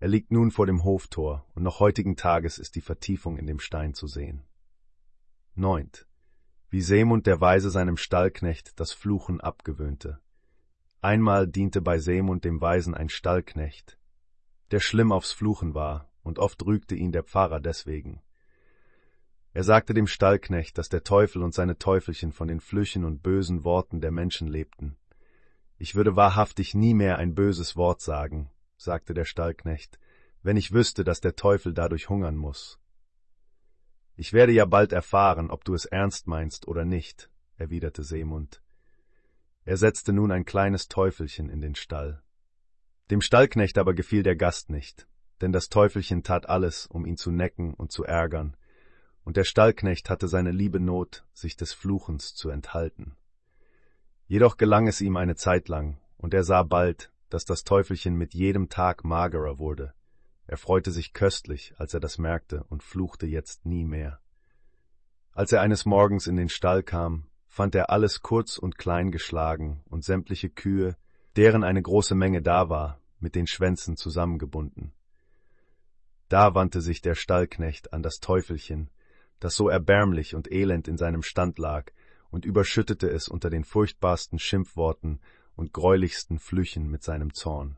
Er 0.00 0.08
liegt 0.08 0.32
nun 0.32 0.50
vor 0.50 0.64
dem 0.64 0.82
Hoftor, 0.82 1.46
und 1.54 1.62
noch 1.62 1.78
heutigen 1.78 2.16
Tages 2.16 2.58
ist 2.58 2.74
die 2.74 2.80
Vertiefung 2.80 3.36
in 3.36 3.46
dem 3.46 3.60
Stein 3.60 3.92
zu 3.92 4.06
sehen. 4.06 4.42
Neunt. 5.54 6.06
Wie 6.70 6.80
Seemund 6.80 7.26
der 7.26 7.42
Weise 7.42 7.70
seinem 7.70 7.98
Stallknecht 7.98 8.80
das 8.80 8.92
Fluchen 8.92 9.42
abgewöhnte. 9.42 10.18
Einmal 11.02 11.46
diente 11.46 11.82
bei 11.82 11.98
Seemund 11.98 12.44
dem 12.44 12.62
Weisen 12.62 12.94
ein 12.94 13.10
Stallknecht, 13.10 13.98
der 14.70 14.80
schlimm 14.80 15.12
aufs 15.12 15.32
Fluchen 15.32 15.74
war, 15.74 16.10
und 16.22 16.38
oft 16.38 16.64
rügte 16.64 16.94
ihn 16.94 17.12
der 17.12 17.24
Pfarrer 17.24 17.60
deswegen. 17.60 18.22
Er 19.52 19.64
sagte 19.64 19.92
dem 19.92 20.06
Stallknecht, 20.06 20.78
dass 20.78 20.88
der 20.88 21.04
Teufel 21.04 21.42
und 21.42 21.52
seine 21.52 21.76
Teufelchen 21.76 22.32
von 22.32 22.48
den 22.48 22.60
Flüchen 22.60 23.04
und 23.04 23.22
bösen 23.22 23.64
Worten 23.64 24.00
der 24.00 24.12
Menschen 24.12 24.48
lebten. 24.48 24.96
Ich 25.76 25.94
würde 25.94 26.16
wahrhaftig 26.16 26.74
nie 26.74 26.94
mehr 26.94 27.18
ein 27.18 27.34
böses 27.34 27.76
Wort 27.76 28.00
sagen, 28.00 28.50
sagte 28.80 29.12
der 29.12 29.26
Stallknecht, 29.26 29.98
wenn 30.42 30.56
ich 30.56 30.72
wüsste, 30.72 31.04
dass 31.04 31.20
der 31.20 31.36
Teufel 31.36 31.74
dadurch 31.74 32.08
hungern 32.08 32.36
muss. 32.36 32.80
Ich 34.16 34.32
werde 34.32 34.52
ja 34.52 34.64
bald 34.64 34.92
erfahren, 34.92 35.50
ob 35.50 35.64
du 35.64 35.74
es 35.74 35.84
ernst 35.84 36.26
meinst 36.26 36.66
oder 36.66 36.86
nicht, 36.86 37.30
erwiderte 37.58 38.02
Seemund. 38.02 38.62
Er 39.66 39.76
setzte 39.76 40.14
nun 40.14 40.32
ein 40.32 40.46
kleines 40.46 40.88
Teufelchen 40.88 41.50
in 41.50 41.60
den 41.60 41.74
Stall. 41.74 42.22
Dem 43.10 43.20
Stallknecht 43.20 43.76
aber 43.76 43.92
gefiel 43.92 44.22
der 44.22 44.36
Gast 44.36 44.70
nicht, 44.70 45.06
denn 45.42 45.52
das 45.52 45.68
Teufelchen 45.68 46.22
tat 46.22 46.48
alles, 46.48 46.86
um 46.86 47.04
ihn 47.04 47.18
zu 47.18 47.30
necken 47.30 47.74
und 47.74 47.92
zu 47.92 48.04
ärgern, 48.04 48.56
und 49.24 49.36
der 49.36 49.44
Stallknecht 49.44 50.08
hatte 50.08 50.26
seine 50.26 50.52
liebe 50.52 50.80
Not, 50.80 51.26
sich 51.34 51.54
des 51.54 51.74
Fluchens 51.74 52.34
zu 52.34 52.48
enthalten. 52.48 53.14
Jedoch 54.26 54.56
gelang 54.56 54.86
es 54.86 55.02
ihm 55.02 55.16
eine 55.18 55.36
Zeit 55.36 55.68
lang, 55.68 55.98
und 56.16 56.32
er 56.32 56.44
sah 56.44 56.62
bald, 56.62 57.12
dass 57.30 57.44
das 57.44 57.64
Teufelchen 57.64 58.14
mit 58.14 58.34
jedem 58.34 58.68
Tag 58.68 59.04
magerer 59.04 59.58
wurde. 59.58 59.94
Er 60.46 60.56
freute 60.56 60.90
sich 60.90 61.12
köstlich, 61.12 61.74
als 61.78 61.94
er 61.94 62.00
das 62.00 62.18
merkte, 62.18 62.64
und 62.64 62.82
fluchte 62.82 63.26
jetzt 63.26 63.64
nie 63.64 63.84
mehr. 63.84 64.20
Als 65.32 65.52
er 65.52 65.60
eines 65.60 65.86
Morgens 65.86 66.26
in 66.26 66.36
den 66.36 66.48
Stall 66.48 66.82
kam, 66.82 67.28
fand 67.46 67.74
er 67.74 67.90
alles 67.90 68.20
kurz 68.20 68.58
und 68.58 68.78
klein 68.78 69.10
geschlagen 69.10 69.82
und 69.88 70.04
sämtliche 70.04 70.50
Kühe, 70.50 70.96
deren 71.36 71.64
eine 71.64 71.80
große 71.80 72.14
Menge 72.14 72.42
da 72.42 72.68
war, 72.68 73.00
mit 73.20 73.34
den 73.34 73.46
Schwänzen 73.46 73.96
zusammengebunden. 73.96 74.92
Da 76.28 76.54
wandte 76.54 76.80
sich 76.80 77.00
der 77.00 77.14
Stallknecht 77.14 77.92
an 77.92 78.02
das 78.02 78.20
Teufelchen, 78.20 78.90
das 79.40 79.56
so 79.56 79.68
erbärmlich 79.68 80.34
und 80.34 80.50
elend 80.50 80.88
in 80.88 80.96
seinem 80.96 81.22
Stand 81.22 81.58
lag, 81.58 81.92
und 82.30 82.44
überschüttete 82.44 83.08
es 83.08 83.28
unter 83.28 83.50
den 83.50 83.64
furchtbarsten 83.64 84.38
Schimpfworten 84.38 85.20
und 85.60 85.74
greulichsten 85.74 86.38
Flüchen 86.38 86.90
mit 86.90 87.02
seinem 87.02 87.34
Zorn. 87.34 87.76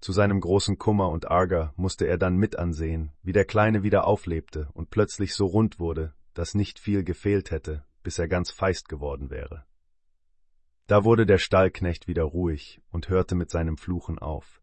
Zu 0.00 0.12
seinem 0.12 0.40
großen 0.40 0.78
Kummer 0.78 1.10
und 1.10 1.26
Ärger 1.26 1.74
musste 1.76 2.06
er 2.06 2.16
dann 2.16 2.36
mit 2.36 2.58
ansehen, 2.58 3.12
wie 3.22 3.32
der 3.32 3.44
Kleine 3.44 3.82
wieder 3.82 4.06
auflebte 4.06 4.68
und 4.72 4.88
plötzlich 4.88 5.34
so 5.34 5.44
rund 5.46 5.78
wurde, 5.78 6.14
dass 6.32 6.54
nicht 6.54 6.78
viel 6.78 7.04
gefehlt 7.04 7.50
hätte, 7.50 7.84
bis 8.02 8.18
er 8.18 8.28
ganz 8.28 8.50
feist 8.50 8.88
geworden 8.88 9.30
wäre. 9.30 9.64
Da 10.86 11.04
wurde 11.04 11.26
der 11.26 11.38
Stallknecht 11.38 12.08
wieder 12.08 12.24
ruhig 12.24 12.80
und 12.90 13.10
hörte 13.10 13.34
mit 13.34 13.50
seinem 13.50 13.76
Fluchen 13.76 14.18
auf. 14.18 14.62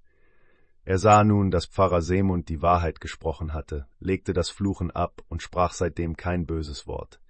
Er 0.84 0.98
sah 0.98 1.24
nun, 1.24 1.52
dass 1.52 1.68
Pfarrer 1.68 2.02
Seemund 2.02 2.50
die 2.50 2.64
Wahrheit 2.64 3.00
gesprochen 3.00 3.54
hatte, 3.54 3.88
legte 4.00 4.34
das 4.34 4.50
Fluchen 4.50 4.90
ab 4.90 5.24
und 5.30 5.44
sprach 5.44 5.74
seitdem 5.74 6.18
kein 6.18 6.48
böses 6.48 6.88
Wort. 6.88 7.22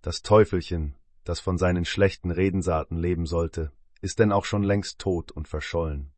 Das 0.00 0.22
Teufelchen, 0.22 0.94
das 1.24 1.40
von 1.40 1.58
seinen 1.58 1.84
schlechten 1.84 2.30
Redensarten 2.30 2.96
leben 2.96 3.26
sollte, 3.26 3.72
ist 4.00 4.18
denn 4.18 4.32
auch 4.32 4.44
schon 4.44 4.62
längst 4.62 4.98
tot 4.98 5.30
und 5.32 5.48
verschollen. 5.48 6.12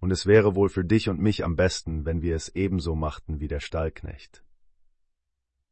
Und 0.00 0.10
es 0.10 0.26
wäre 0.26 0.54
wohl 0.54 0.68
für 0.68 0.84
dich 0.84 1.08
und 1.08 1.20
mich 1.20 1.44
am 1.44 1.56
besten, 1.56 2.04
wenn 2.04 2.22
wir 2.22 2.36
es 2.36 2.48
ebenso 2.50 2.94
machten 2.94 3.40
wie 3.40 3.48
der 3.48 3.60
Stallknecht. 3.60 4.44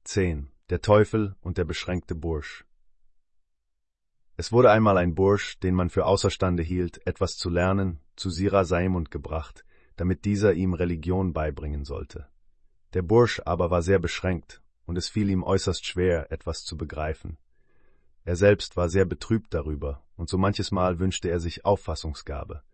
10. 0.04 0.50
Der 0.70 0.80
Teufel 0.80 1.36
und 1.40 1.58
der 1.58 1.64
beschränkte 1.64 2.14
Bursch. 2.14 2.64
Es 4.36 4.52
wurde 4.52 4.70
einmal 4.70 4.98
ein 4.98 5.14
Bursch, 5.14 5.58
den 5.60 5.74
man 5.74 5.88
für 5.88 6.04
außerstande 6.04 6.62
hielt, 6.62 7.06
etwas 7.06 7.36
zu 7.36 7.48
lernen, 7.48 8.00
zu 8.16 8.30
Sira 8.30 8.64
Saimund 8.64 9.10
gebracht, 9.10 9.64
damit 9.96 10.24
dieser 10.24 10.52
ihm 10.52 10.74
Religion 10.74 11.32
beibringen 11.32 11.84
sollte. 11.84 12.28
Der 12.92 13.02
Bursch 13.02 13.40
aber 13.44 13.70
war 13.70 13.82
sehr 13.82 13.98
beschränkt, 13.98 14.62
und 14.84 14.96
es 14.96 15.08
fiel 15.08 15.30
ihm 15.30 15.42
äußerst 15.42 15.86
schwer, 15.86 16.30
etwas 16.30 16.64
zu 16.64 16.76
begreifen. 16.76 17.38
Er 18.26 18.34
selbst 18.34 18.76
war 18.76 18.88
sehr 18.88 19.04
betrübt 19.04 19.54
darüber, 19.54 20.02
und 20.16 20.28
so 20.28 20.36
manches 20.36 20.72
Mal 20.72 20.98
wünschte 20.98 21.30
er 21.30 21.38
sich 21.38 21.64
Auffassungsgabe. 21.64 22.64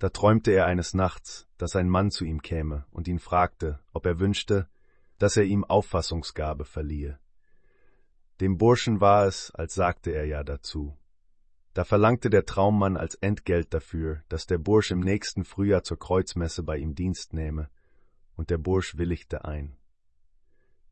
Da 0.00 0.08
träumte 0.08 0.50
er 0.50 0.66
eines 0.66 0.92
Nachts, 0.92 1.46
dass 1.56 1.76
ein 1.76 1.88
Mann 1.88 2.10
zu 2.10 2.24
ihm 2.24 2.42
käme 2.42 2.84
und 2.90 3.06
ihn 3.06 3.20
fragte, 3.20 3.78
ob 3.92 4.06
er 4.06 4.18
wünschte, 4.18 4.68
dass 5.18 5.36
er 5.36 5.44
ihm 5.44 5.62
Auffassungsgabe 5.62 6.64
verliehe. 6.64 7.20
Dem 8.40 8.58
Burschen 8.58 9.00
war 9.00 9.28
es, 9.28 9.52
als 9.52 9.74
sagte 9.74 10.10
er 10.10 10.26
ja 10.26 10.42
dazu. 10.42 10.98
Da 11.72 11.84
verlangte 11.84 12.28
der 12.28 12.44
Traummann 12.44 12.96
als 12.96 13.14
Entgelt 13.14 13.72
dafür, 13.72 14.24
dass 14.28 14.48
der 14.48 14.58
Bursch 14.58 14.90
im 14.90 14.98
nächsten 14.98 15.44
Frühjahr 15.44 15.84
zur 15.84 16.00
Kreuzmesse 16.00 16.64
bei 16.64 16.76
ihm 16.78 16.96
Dienst 16.96 17.34
nehme, 17.34 17.70
und 18.34 18.50
der 18.50 18.58
Bursch 18.58 18.96
willigte 18.96 19.44
ein. 19.44 19.76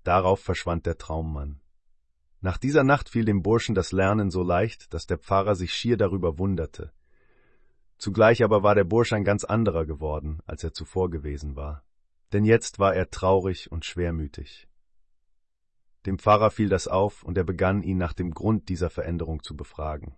Darauf 0.04 0.38
verschwand 0.38 0.86
der 0.86 0.96
Traummann. 0.96 1.60
Nach 2.44 2.58
dieser 2.58 2.84
Nacht 2.84 3.08
fiel 3.08 3.24
dem 3.24 3.42
Burschen 3.42 3.74
das 3.74 3.90
Lernen 3.90 4.30
so 4.30 4.42
leicht, 4.42 4.92
dass 4.94 5.06
der 5.06 5.18
Pfarrer 5.18 5.56
sich 5.56 5.72
schier 5.72 5.96
darüber 5.96 6.38
wunderte. 6.38 6.92
Zugleich 7.98 8.44
aber 8.44 8.62
war 8.62 8.76
der 8.76 8.84
Bursch 8.84 9.12
ein 9.12 9.24
ganz 9.24 9.44
anderer 9.44 9.86
geworden, 9.86 10.40
als 10.46 10.62
er 10.62 10.72
zuvor 10.72 11.10
gewesen 11.10 11.56
war 11.56 11.82
denn 12.34 12.44
jetzt 12.44 12.80
war 12.80 12.96
er 12.96 13.10
traurig 13.10 13.70
und 13.70 13.84
schwermütig. 13.84 14.68
Dem 16.04 16.18
Pfarrer 16.18 16.50
fiel 16.50 16.68
das 16.68 16.88
auf, 16.88 17.22
und 17.22 17.38
er 17.38 17.44
begann 17.44 17.84
ihn 17.84 17.96
nach 17.96 18.12
dem 18.12 18.32
Grund 18.32 18.68
dieser 18.68 18.90
Veränderung 18.90 19.44
zu 19.44 19.56
befragen. 19.56 20.16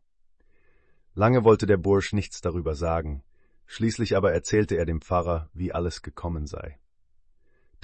Lange 1.15 1.45
wollte 1.45 1.67
der 1.67 1.77
Bursch 1.77 2.15
nichts 2.15 2.41
darüber 2.41 2.75
sagen, 2.75 3.23
schließlich 3.67 4.17
aber 4.17 4.33
erzählte 4.33 4.77
er 4.77 4.87
dem 4.87 5.03
Pfarrer, 5.03 5.51
wie 5.53 5.73
alles 5.73 6.01
gekommen 6.01 6.47
sei. 6.47 6.79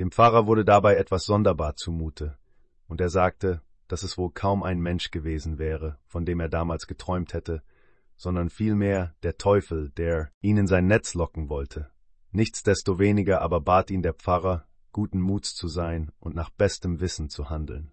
Dem 0.01 0.10
Pfarrer 0.10 0.47
wurde 0.47 0.65
dabei 0.65 0.97
etwas 0.97 1.26
sonderbar 1.26 1.76
zumute, 1.76 2.39
und 2.89 3.03
er 3.03 3.10
sagte, 3.10 3.60
dass 3.92 4.05
es 4.05 4.17
wohl 4.17 4.31
kaum 4.31 4.62
ein 4.62 4.81
Mensch 4.81 5.10
gewesen 5.10 5.58
wäre, 5.58 5.99
von 6.07 6.25
dem 6.25 6.41
er 6.41 6.49
damals 6.49 6.87
geträumt 6.87 7.35
hätte, 7.35 7.62
sondern 8.17 8.49
vielmehr 8.49 9.15
der 9.23 9.37
Teufel, 9.37 9.91
der 9.91 10.33
ihn 10.41 10.57
in 10.57 10.67
sein 10.67 10.87
Netz 10.87 11.12
locken 11.12 11.51
wollte. 11.51 11.91
Nichtsdestoweniger 12.31 13.42
aber 13.42 13.60
bat 13.60 13.91
ihn 13.91 14.01
der 14.01 14.15
Pfarrer, 14.15 14.67
guten 14.92 15.21
Muts 15.21 15.55
zu 15.55 15.69
sein 15.69 16.10
und 16.21 16.35
nach 16.35 16.49
bestem 16.49 17.01
Wissen 17.01 17.28
zu 17.28 17.51
handeln. 17.51 17.92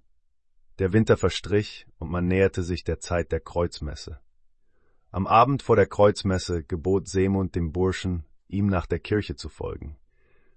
Der 0.78 0.94
Winter 0.94 1.17
verstrich 1.17 1.85
und 1.98 2.10
man 2.10 2.28
näherte 2.28 2.64
sich 2.64 2.85
der 2.85 3.01
Zeit 3.01 3.33
der 3.33 3.42
Kreuzmesse. 3.42 4.22
Am 5.12 5.28
Abend 5.28 5.64
vor 5.64 5.76
der 5.76 5.88
Kreuzmesse 5.88 6.64
gebot 6.64 7.10
Seemund 7.10 7.56
dem 7.56 7.74
Burschen, 7.74 8.24
ihm 8.48 8.67
nach 8.67 8.85
der 8.85 8.99
Kirche 8.99 9.35
zu 9.35 9.49
folgen. 9.49 9.98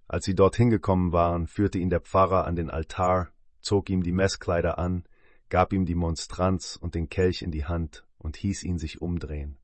Als 0.07 0.25
sie 0.25 0.37
dorthin 0.37 0.71
gekommen 0.71 1.11
waren, 1.11 1.49
führte 1.49 1.79
ihn 1.79 1.91
der 1.91 2.01
Pfarrer 2.01 2.47
an 2.47 2.55
den 2.55 2.71
Altar, 2.71 3.33
zog 3.61 3.91
ihm 3.91 4.05
die 4.05 4.13
Messkleider 4.13 4.79
an, 4.79 5.03
gab 5.53 5.75
ihm 5.75 5.85
die 5.85 5.95
Monstranz 5.95 6.79
und 6.81 6.95
den 6.95 7.11
Kelch 7.11 7.43
in 7.43 7.51
die 7.51 7.67
Hand 7.67 8.07
und 8.17 8.39
hieß 8.39 8.63
ihn 8.63 8.79
sich 8.79 9.03
umdrehen. 9.03 9.59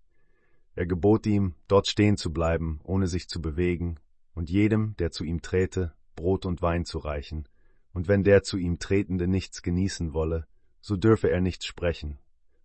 Er 0.75 0.85
gebot 0.85 1.25
ihm, 1.25 1.55
dort 1.67 1.87
stehen 1.87 2.19
zu 2.19 2.31
bleiben, 2.31 2.79
ohne 2.85 3.07
sich 3.07 3.27
zu 3.27 3.41
bewegen, 3.41 3.99
und 4.35 4.51
jedem, 4.51 4.97
der 4.99 5.13
zu 5.13 5.25
ihm 5.25 5.41
trete, 5.41 5.95
Brot 6.15 6.45
und 6.45 6.61
Wein 6.61 6.85
zu 6.85 6.99
reichen, 6.99 7.49
und 7.95 8.07
wenn 8.07 8.23
der 8.23 8.43
zu 8.43 8.59
ihm 8.59 8.79
Tretende 8.79 9.29
nichts 9.29 9.63
genießen 9.63 10.13
wolle, 10.13 10.47
so 10.83 10.99
dürfe 10.99 11.31
er 11.31 11.41
nichts 11.41 11.65
sprechen, 11.65 12.19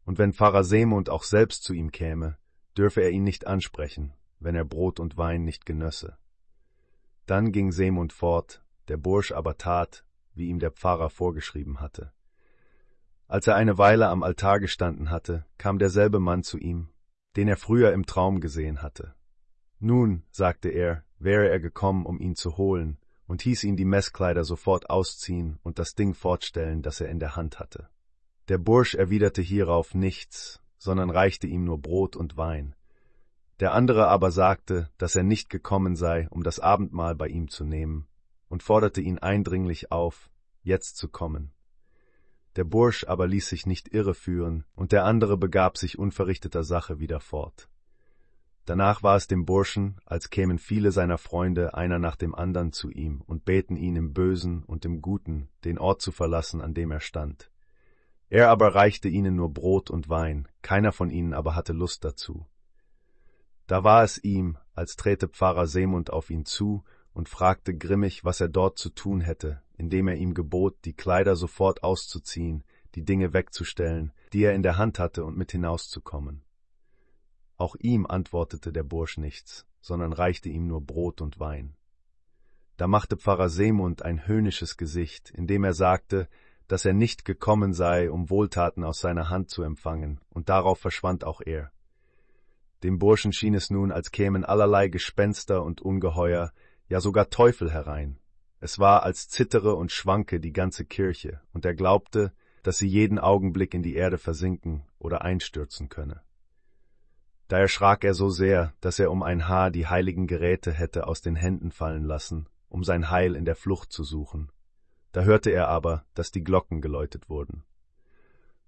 und 0.03 0.17
wenn 0.17 0.33
Pfarrer 0.33 0.65
Seemund 0.65 1.09
auch 1.09 1.23
selbst 1.23 1.63
zu 1.63 1.73
ihm 1.73 1.91
käme, 1.93 2.37
dürfe 2.77 2.99
er 2.99 3.11
ihn 3.11 3.23
nicht 3.23 3.47
ansprechen, 3.47 4.11
wenn 4.41 4.53
er 4.53 4.65
Brot 4.65 4.99
und 4.99 5.15
Wein 5.15 5.45
nicht 5.45 5.65
genösse. 5.65 6.17
Dann 7.25 7.53
ging 7.53 7.71
Seemund 7.71 8.11
fort, 8.11 8.65
der 8.89 8.97
Bursch 8.97 9.31
aber 9.31 9.57
tat, 9.57 10.03
wie 10.33 10.49
ihm 10.49 10.59
der 10.59 10.71
Pfarrer 10.71 11.09
vorgeschrieben 11.09 11.79
hatte. 11.79 12.11
Als 13.33 13.47
er 13.47 13.55
eine 13.55 13.79
Weile 13.79 14.09
am 14.09 14.21
Altar 14.21 14.59
gestanden 14.59 15.09
hatte, 15.09 15.43
kam 15.57 15.79
derselbe 15.79 16.19
Mann 16.19 16.43
zu 16.43 16.59
ihm, 16.59 16.89
den 17.35 17.47
er 17.47 17.57
früher 17.57 17.91
im 17.91 18.05
Traum 18.05 18.41
gesehen 18.41 18.83
hatte. 18.83 19.15
Nun, 19.79 20.21
sagte 20.29 20.69
er, 20.69 21.03
wäre 21.17 21.49
er 21.49 21.59
gekommen, 21.59 22.05
um 22.05 22.19
ihn 22.19 22.35
zu 22.35 22.57
holen, 22.57 22.99
und 23.25 23.41
hieß 23.41 23.63
ihn 23.63 23.75
die 23.75 23.85
Messkleider 23.85 24.43
sofort 24.43 24.91
ausziehen 24.91 25.57
und 25.63 25.79
das 25.79 25.95
Ding 25.95 26.13
fortstellen, 26.13 26.83
das 26.83 27.01
er 27.01 27.09
in 27.09 27.17
der 27.17 27.35
Hand 27.35 27.59
hatte. 27.59 27.89
Der 28.49 28.59
Bursch 28.59 28.93
erwiderte 28.93 29.41
hierauf 29.41 29.95
nichts, 29.95 30.61
sondern 30.77 31.09
reichte 31.09 31.47
ihm 31.47 31.63
nur 31.63 31.81
Brot 31.81 32.15
und 32.15 32.37
Wein. 32.37 32.75
Der 33.59 33.73
andere 33.73 34.09
aber 34.09 34.29
sagte, 34.29 34.91
dass 34.99 35.15
er 35.15 35.23
nicht 35.23 35.49
gekommen 35.49 35.95
sei, 35.95 36.27
um 36.29 36.43
das 36.43 36.59
Abendmahl 36.59 37.15
bei 37.15 37.29
ihm 37.29 37.47
zu 37.47 37.65
nehmen, 37.65 38.05
und 38.47 38.61
forderte 38.61 39.01
ihn 39.01 39.17
eindringlich 39.17 39.91
auf, 39.91 40.29
jetzt 40.61 40.97
zu 40.97 41.09
kommen. 41.09 41.51
Der 42.55 42.63
Bursch 42.63 43.05
aber 43.07 43.27
ließ 43.27 43.49
sich 43.49 43.65
nicht 43.65 43.93
irreführen, 43.93 44.65
und 44.75 44.91
der 44.91 45.05
andere 45.05 45.37
begab 45.37 45.77
sich 45.77 45.97
unverrichteter 45.97 46.63
Sache 46.63 46.99
wieder 46.99 47.19
fort. 47.19 47.69
Danach 48.65 49.03
war 49.03 49.17
es 49.17 49.27
dem 49.27 49.45
Burschen, 49.45 49.99
als 50.05 50.29
kämen 50.29 50.57
viele 50.57 50.91
seiner 50.91 51.17
Freunde 51.17 51.73
einer 51.73 51.99
nach 51.99 52.15
dem 52.15 52.33
andern 52.33 52.71
zu 52.71 52.89
ihm 52.89 53.21
und 53.25 53.43
beten 53.43 53.75
ihn 53.75 53.97
im 53.97 54.13
Bösen 54.13 54.63
und 54.63 54.85
im 54.85 55.01
Guten, 55.01 55.49
den 55.65 55.77
Ort 55.77 56.01
zu 56.01 56.11
verlassen, 56.11 56.61
an 56.61 56.73
dem 56.73 56.91
er 56.91 57.01
stand. 57.01 57.51
Er 58.29 58.49
aber 58.49 58.73
reichte 58.73 59.09
ihnen 59.09 59.35
nur 59.35 59.53
Brot 59.53 59.89
und 59.89 60.09
Wein, 60.09 60.47
keiner 60.61 60.93
von 60.93 61.09
ihnen 61.09 61.33
aber 61.33 61.55
hatte 61.55 61.73
Lust 61.73 62.05
dazu. 62.05 62.47
Da 63.67 63.83
war 63.83 64.03
es 64.03 64.23
ihm, 64.23 64.57
als 64.73 64.95
träte 64.95 65.27
Pfarrer 65.27 65.67
Seemund 65.67 66.11
auf 66.11 66.29
ihn 66.29 66.45
zu 66.45 66.83
und 67.13 67.29
fragte 67.29 67.77
grimmig, 67.77 68.23
was 68.25 68.41
er 68.41 68.49
dort 68.49 68.77
zu 68.77 68.89
tun 68.89 69.21
hätte, 69.21 69.61
indem 69.77 70.07
er 70.07 70.15
ihm 70.15 70.33
gebot, 70.33 70.77
die 70.85 70.93
Kleider 70.93 71.35
sofort 71.35 71.83
auszuziehen, 71.83 72.63
die 72.95 73.03
Dinge 73.03 73.33
wegzustellen, 73.33 74.11
die 74.33 74.43
er 74.43 74.53
in 74.53 74.63
der 74.63 74.77
Hand 74.77 74.99
hatte, 74.99 75.23
und 75.23 75.37
mit 75.37 75.51
hinauszukommen. 75.51 76.43
Auch 77.57 77.75
ihm 77.79 78.05
antwortete 78.05 78.71
der 78.71 78.83
Bursch 78.83 79.17
nichts, 79.17 79.65
sondern 79.81 80.13
reichte 80.13 80.49
ihm 80.49 80.67
nur 80.67 80.81
Brot 80.81 81.21
und 81.21 81.39
Wein. 81.39 81.75
Da 82.77 82.87
machte 82.87 83.17
Pfarrer 83.17 83.49
Seemund 83.49 84.01
ein 84.01 84.27
höhnisches 84.27 84.77
Gesicht, 84.77 85.29
indem 85.29 85.63
er 85.63 85.73
sagte, 85.73 86.27
dass 86.67 86.85
er 86.85 86.93
nicht 86.93 87.25
gekommen 87.25 87.73
sei, 87.73 88.09
um 88.09 88.29
Wohltaten 88.29 88.83
aus 88.83 88.99
seiner 88.99 89.29
Hand 89.29 89.49
zu 89.49 89.61
empfangen, 89.61 90.19
und 90.29 90.49
darauf 90.49 90.79
verschwand 90.79 91.23
auch 91.23 91.41
er. 91.45 91.71
Dem 92.83 92.99
Burschen 92.99 93.31
schien 93.31 93.53
es 93.53 93.69
nun, 93.69 93.91
als 93.91 94.11
kämen 94.11 94.43
allerlei 94.43 94.87
Gespenster 94.87 95.63
und 95.63 95.81
Ungeheuer, 95.81 96.51
ja 96.87 96.99
sogar 96.99 97.29
Teufel 97.29 97.71
herein. 97.71 98.19
Es 98.59 98.79
war, 98.79 99.03
als 99.03 99.27
zittere 99.27 99.75
und 99.75 99.91
schwanke 99.91 100.39
die 100.39 100.53
ganze 100.53 100.85
Kirche, 100.85 101.41
und 101.51 101.65
er 101.65 101.75
glaubte, 101.75 102.31
dass 102.63 102.77
sie 102.77 102.87
jeden 102.87 103.19
Augenblick 103.19 103.73
in 103.73 103.83
die 103.83 103.95
Erde 103.95 104.17
versinken 104.17 104.83
oder 104.99 105.21
einstürzen 105.21 105.89
könne. 105.89 106.21
Da 107.49 107.59
erschrak 107.59 108.03
er 108.03 108.13
so 108.13 108.29
sehr, 108.29 108.73
dass 108.79 108.99
er 108.99 109.11
um 109.11 109.21
ein 109.21 109.47
Haar 109.47 109.69
die 109.69 109.87
heiligen 109.87 110.27
Geräte 110.27 110.71
hätte 110.71 111.07
aus 111.07 111.21
den 111.21 111.35
Händen 111.35 111.71
fallen 111.71 112.03
lassen, 112.03 112.47
um 112.69 112.83
sein 112.83 113.11
Heil 113.11 113.35
in 113.35 113.45
der 113.45 113.55
Flucht 113.55 113.91
zu 113.91 114.03
suchen. 114.03 114.51
Da 115.11 115.23
hörte 115.23 115.51
er 115.51 115.67
aber, 115.67 116.05
dass 116.15 116.31
die 116.31 116.43
Glocken 116.43 116.81
geläutet 116.81 117.29
wurden. 117.29 117.63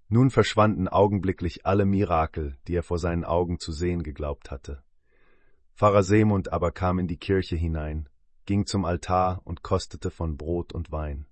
Nun 0.08 0.30
verschwanden 0.30 0.86
augenblicklich 0.86 1.66
alle 1.66 1.84
Mirakel, 1.84 2.56
die 2.68 2.76
er 2.76 2.84
vor 2.84 2.98
seinen 2.98 3.24
Augen 3.24 3.58
zu 3.58 3.72
sehen 3.72 4.04
geglaubt 4.04 4.52
hatte. 4.52 4.84
Pfarrer 5.76 6.02
Seemund 6.02 6.54
aber 6.54 6.72
kam 6.72 6.98
in 6.98 7.06
die 7.06 7.18
Kirche 7.18 7.54
hinein, 7.54 8.08
ging 8.46 8.64
zum 8.64 8.86
Altar 8.86 9.42
und 9.44 9.62
kostete 9.62 10.10
von 10.10 10.38
Brot 10.38 10.72
und 10.72 10.90
Wein. 10.90 11.26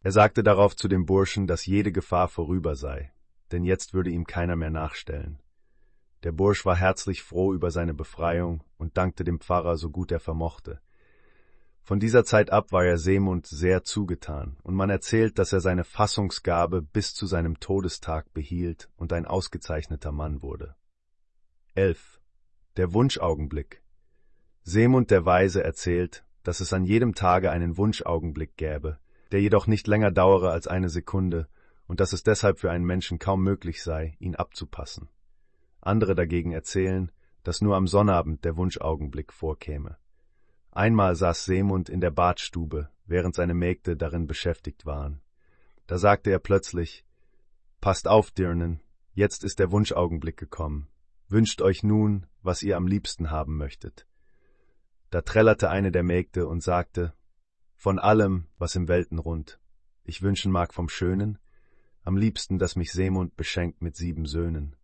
Er 0.00 0.12
sagte 0.12 0.42
darauf 0.42 0.74
zu 0.74 0.88
dem 0.88 1.04
Burschen, 1.04 1.46
dass 1.46 1.66
jede 1.66 1.92
Gefahr 1.92 2.28
vorüber 2.28 2.74
sei, 2.74 3.12
denn 3.52 3.64
jetzt 3.64 3.92
würde 3.92 4.08
ihm 4.08 4.26
keiner 4.26 4.56
mehr 4.56 4.70
nachstellen. 4.70 5.42
Der 6.22 6.32
Bursch 6.32 6.64
war 6.64 6.74
herzlich 6.74 7.22
froh 7.22 7.52
über 7.52 7.70
seine 7.70 7.92
Befreiung 7.92 8.64
und 8.78 8.96
dankte 8.96 9.24
dem 9.24 9.40
Pfarrer 9.40 9.76
so 9.76 9.90
gut 9.90 10.10
er 10.10 10.20
vermochte. 10.20 10.80
Von 11.82 12.00
dieser 12.00 12.24
Zeit 12.24 12.48
ab 12.48 12.72
war 12.72 12.86
er 12.86 12.96
Seemund 12.96 13.46
sehr 13.46 13.84
zugetan, 13.84 14.56
und 14.62 14.74
man 14.74 14.88
erzählt, 14.88 15.38
dass 15.38 15.52
er 15.52 15.60
seine 15.60 15.84
Fassungsgabe 15.84 16.80
bis 16.80 17.12
zu 17.12 17.26
seinem 17.26 17.60
Todestag 17.60 18.32
behielt 18.32 18.88
und 18.96 19.12
ein 19.12 19.26
ausgezeichneter 19.26 20.12
Mann 20.12 20.40
wurde. 20.40 20.76
11. 21.74 22.22
Der 22.76 22.92
Wunschaugenblick. 22.92 23.82
Seemund 24.62 25.10
der 25.10 25.24
Weise 25.24 25.64
erzählt, 25.64 26.26
dass 26.42 26.60
es 26.60 26.74
an 26.74 26.84
jedem 26.84 27.14
Tage 27.14 27.50
einen 27.50 27.78
Wunschaugenblick 27.78 28.58
gäbe, 28.58 28.98
der 29.32 29.40
jedoch 29.40 29.66
nicht 29.66 29.86
länger 29.86 30.10
dauere 30.10 30.50
als 30.50 30.66
eine 30.66 30.90
Sekunde, 30.90 31.48
und 31.86 32.00
dass 32.00 32.12
es 32.12 32.22
deshalb 32.22 32.60
für 32.60 32.70
einen 32.70 32.84
Menschen 32.84 33.18
kaum 33.18 33.42
möglich 33.42 33.82
sei, 33.82 34.14
ihn 34.18 34.34
abzupassen. 34.34 35.08
Andere 35.80 36.14
dagegen 36.14 36.52
erzählen, 36.52 37.10
dass 37.44 37.62
nur 37.62 37.76
am 37.76 37.86
Sonnabend 37.86 38.44
der 38.44 38.58
Wunschaugenblick 38.58 39.32
vorkäme. 39.32 39.96
Einmal 40.70 41.16
saß 41.16 41.46
Seemund 41.46 41.88
in 41.88 42.02
der 42.02 42.10
Badstube, 42.10 42.90
während 43.06 43.34
seine 43.34 43.54
Mägde 43.54 43.96
darin 43.96 44.26
beschäftigt 44.26 44.84
waren. 44.84 45.22
Da 45.86 45.96
sagte 45.96 46.30
er 46.30 46.40
plötzlich 46.40 47.06
Passt 47.80 48.06
auf, 48.06 48.32
Dirnen, 48.32 48.82
jetzt 49.14 49.44
ist 49.44 49.60
der 49.60 49.72
Wunschaugenblick 49.72 50.36
gekommen. 50.36 50.88
Wünscht 51.28 51.60
euch 51.60 51.82
nun, 51.82 52.26
was 52.46 52.62
ihr 52.62 52.76
am 52.76 52.86
liebsten 52.86 53.30
haben 53.30 53.56
möchtet. 53.56 54.06
Da 55.10 55.20
trällerte 55.20 55.70
eine 55.70 55.92
der 55.92 56.02
Mägde 56.02 56.46
und 56.46 56.62
sagte 56.62 57.12
Von 57.74 57.98
allem, 57.98 58.46
was 58.58 58.74
im 58.76 58.88
Weltenrund. 58.88 59.60
Ich 60.04 60.22
wünschen 60.22 60.52
mag 60.52 60.72
vom 60.72 60.88
Schönen, 60.88 61.38
am 62.04 62.16
liebsten, 62.16 62.58
dass 62.58 62.76
mich 62.76 62.92
Seemund 62.92 63.36
beschenkt 63.36 63.82
mit 63.82 63.96
sieben 63.96 64.26
Söhnen. 64.26 64.76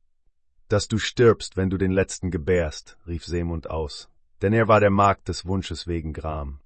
Dass 0.68 0.88
du 0.88 0.98
stirbst, 0.98 1.56
wenn 1.56 1.70
du 1.70 1.78
den 1.78 1.92
letzten 1.92 2.30
gebärst, 2.30 2.98
rief 3.06 3.24
Seemund 3.24 3.70
aus, 3.70 4.10
denn 4.42 4.52
er 4.52 4.66
war 4.66 4.80
der 4.80 4.90
Magd 4.90 5.28
des 5.28 5.46
Wunsches 5.46 5.86
wegen 5.86 6.12
Gram. 6.12 6.60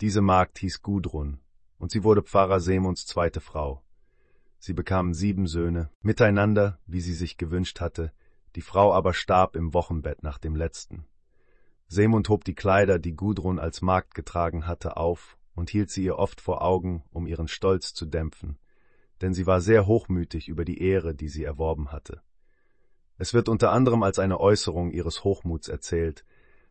Diese 0.00 0.20
Magd 0.20 0.58
hieß 0.58 0.82
Gudrun, 0.82 1.40
und 1.78 1.92
sie 1.92 2.02
wurde 2.02 2.22
Pfarrer 2.22 2.60
Seemunds 2.60 3.06
zweite 3.06 3.40
Frau. 3.40 3.84
Sie 4.58 4.72
bekamen 4.72 5.14
sieben 5.14 5.46
Söhne, 5.46 5.90
miteinander, 6.02 6.78
wie 6.86 7.00
sie 7.00 7.14
sich 7.14 7.36
gewünscht 7.36 7.80
hatte, 7.80 8.12
die 8.56 8.62
Frau 8.62 8.92
aber 8.92 9.14
starb 9.14 9.56
im 9.56 9.74
Wochenbett 9.74 10.22
nach 10.22 10.38
dem 10.38 10.56
letzten. 10.56 11.06
Seemund 11.88 12.28
hob 12.28 12.44
die 12.44 12.54
Kleider, 12.54 12.98
die 12.98 13.16
Gudrun 13.16 13.58
als 13.58 13.82
Magd 13.82 14.14
getragen 14.14 14.66
hatte, 14.66 14.96
auf 14.96 15.36
und 15.54 15.70
hielt 15.70 15.90
sie 15.90 16.04
ihr 16.04 16.18
oft 16.18 16.40
vor 16.40 16.62
Augen, 16.62 17.02
um 17.10 17.26
ihren 17.26 17.48
Stolz 17.48 17.94
zu 17.94 18.06
dämpfen, 18.06 18.58
denn 19.20 19.34
sie 19.34 19.46
war 19.46 19.60
sehr 19.60 19.86
hochmütig 19.86 20.48
über 20.48 20.64
die 20.64 20.80
Ehre, 20.82 21.14
die 21.14 21.28
sie 21.28 21.44
erworben 21.44 21.92
hatte. 21.92 22.22
Es 23.18 23.34
wird 23.34 23.48
unter 23.48 23.72
anderem 23.72 24.02
als 24.02 24.18
eine 24.18 24.40
Äußerung 24.40 24.90
ihres 24.92 25.24
Hochmuts 25.24 25.68
erzählt, 25.68 26.24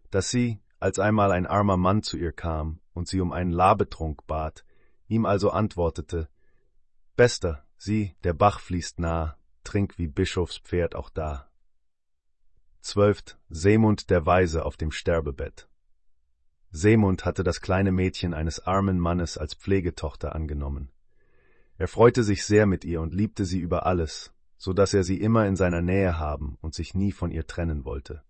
dass 0.09 0.29
sie, 0.29 0.59
als 0.79 0.97
einmal 0.97 1.31
ein 1.31 1.45
armer 1.45 1.77
Mann 1.77 2.01
zu 2.01 2.17
ihr 2.17 2.31
kam 2.31 2.79
und 2.93 3.07
sie 3.07 3.21
um 3.21 3.31
einen 3.31 3.51
Labetrunk 3.51 4.25
bat, 4.25 4.65
ihm 5.07 5.25
also 5.25 5.51
antwortete, 5.51 6.29
Bester, 7.15 7.65
sieh, 7.77 8.15
der 8.23 8.33
Bach 8.33 8.59
fließt 8.61 8.99
nah, 8.99 9.37
trink 9.63 9.97
wie 9.97 10.07
Bischofspferd 10.07 10.95
auch 10.95 11.09
da. 11.09 11.48
Zwölft 12.81 13.37
Seemund 13.49 14.09
der 14.09 14.25
Weise 14.25 14.65
auf 14.65 14.77
dem 14.77 14.91
Sterbebett. 14.91 15.67
Seemund 16.71 17.25
hatte 17.25 17.43
das 17.43 17.61
kleine 17.61 17.91
Mädchen 17.91 18.33
eines 18.33 18.59
armen 18.59 18.99
Mannes 18.99 19.37
als 19.37 19.53
Pflegetochter 19.53 20.33
angenommen. 20.33 20.89
Er 21.77 21.87
freute 21.87 22.23
sich 22.23 22.45
sehr 22.45 22.65
mit 22.65 22.85
ihr 22.85 23.01
und 23.01 23.13
liebte 23.13 23.45
sie 23.45 23.59
über 23.59 23.85
alles, 23.85 24.33
so 24.57 24.73
dass 24.73 24.93
er 24.93 25.03
sie 25.03 25.19
immer 25.19 25.45
in 25.47 25.55
seiner 25.55 25.81
Nähe 25.81 26.19
haben 26.19 26.57
und 26.61 26.73
sich 26.73 26.93
nie 26.93 27.11
von 27.11 27.31
ihr 27.31 27.47
trennen 27.47 27.85
wollte. 27.85 28.23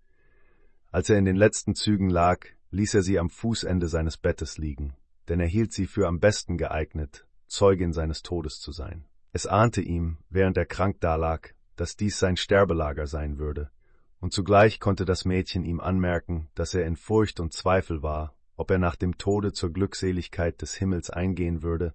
Als 0.91 1.09
er 1.09 1.17
in 1.17 1.25
den 1.25 1.35
letzten 1.35 1.75
Zügen 1.75 2.09
lag, 2.09 2.45
ließ 2.71 2.95
er 2.95 3.01
sie 3.01 3.19
am 3.19 3.29
Fußende 3.29 3.87
seines 3.87 4.17
Bettes 4.17 4.57
liegen, 4.57 4.95
denn 5.27 5.39
er 5.39 5.47
hielt 5.47 5.73
sie 5.73 5.85
für 5.85 6.07
am 6.07 6.19
besten 6.19 6.57
geeignet, 6.57 7.27
Zeugin 7.47 7.93
seines 7.93 8.23
Todes 8.23 8.59
zu 8.59 8.71
sein. 8.71 9.05
Es 9.31 9.45
ahnte 9.45 9.81
ihm, 9.81 10.17
während 10.29 10.57
er 10.57 10.65
krank 10.65 10.99
dalag, 11.01 11.55
dass 11.75 11.95
dies 11.95 12.19
sein 12.19 12.37
Sterbelager 12.37 13.07
sein 13.07 13.37
würde, 13.37 13.71
und 14.19 14.33
zugleich 14.33 14.79
konnte 14.79 15.05
das 15.05 15.25
Mädchen 15.25 15.63
ihm 15.63 15.79
anmerken, 15.79 16.49
dass 16.55 16.73
er 16.73 16.85
in 16.85 16.95
Furcht 16.95 17.39
und 17.39 17.53
Zweifel 17.53 18.03
war, 18.03 18.35
ob 18.55 18.69
er 18.71 18.77
nach 18.77 18.95
dem 18.95 19.17
Tode 19.17 19.53
zur 19.53 19.71
Glückseligkeit 19.71 20.61
des 20.61 20.75
Himmels 20.75 21.09
eingehen 21.09 21.63
würde 21.63 21.93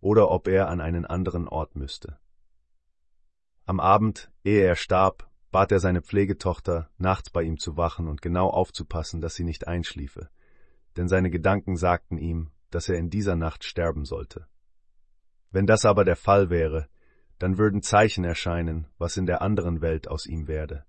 oder 0.00 0.30
ob 0.30 0.48
er 0.48 0.68
an 0.68 0.80
einen 0.80 1.06
anderen 1.06 1.48
Ort 1.48 1.74
müsste. 1.74 2.18
Am 3.64 3.80
Abend, 3.80 4.30
ehe 4.44 4.62
er 4.62 4.76
starb, 4.76 5.30
bat 5.50 5.72
er 5.72 5.80
seine 5.80 6.02
Pflegetochter, 6.02 6.90
nachts 6.98 7.30
bei 7.30 7.42
ihm 7.42 7.58
zu 7.58 7.76
wachen 7.76 8.08
und 8.08 8.20
genau 8.20 8.48
aufzupassen, 8.48 9.20
dass 9.20 9.34
sie 9.34 9.44
nicht 9.44 9.66
einschliefe, 9.66 10.28
denn 10.96 11.08
seine 11.08 11.30
Gedanken 11.30 11.76
sagten 11.76 12.18
ihm, 12.18 12.50
dass 12.70 12.88
er 12.88 12.96
in 12.96 13.08
dieser 13.08 13.36
Nacht 13.36 13.64
sterben 13.64 14.04
sollte. 14.04 14.46
Wenn 15.50 15.66
das 15.66 15.84
aber 15.84 16.04
der 16.04 16.16
Fall 16.16 16.50
wäre, 16.50 16.88
dann 17.38 17.58
würden 17.58 17.82
Zeichen 17.82 18.24
erscheinen, 18.24 18.86
was 18.98 19.16
in 19.16 19.26
der 19.26 19.42
anderen 19.42 19.80
Welt 19.80 20.08
aus 20.08 20.26
ihm 20.26 20.48
werde 20.48 20.84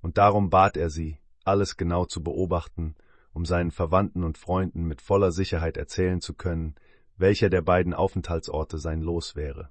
und 0.00 0.18
darum 0.18 0.50
bat 0.50 0.76
er 0.76 0.90
sie, 0.90 1.18
alles 1.44 1.76
genau 1.76 2.04
zu 2.04 2.22
beobachten, 2.22 2.94
um 3.32 3.44
seinen 3.44 3.70
Verwandten 3.70 4.24
und 4.24 4.38
Freunden 4.38 4.84
mit 4.84 5.00
voller 5.00 5.32
Sicherheit 5.32 5.76
erzählen 5.76 6.20
zu 6.20 6.34
können, 6.34 6.74
welcher 7.16 7.50
der 7.50 7.62
beiden 7.62 7.94
Aufenthaltsorte 7.94 8.78
sein 8.78 9.00
Los 9.00 9.36
wäre. 9.36 9.70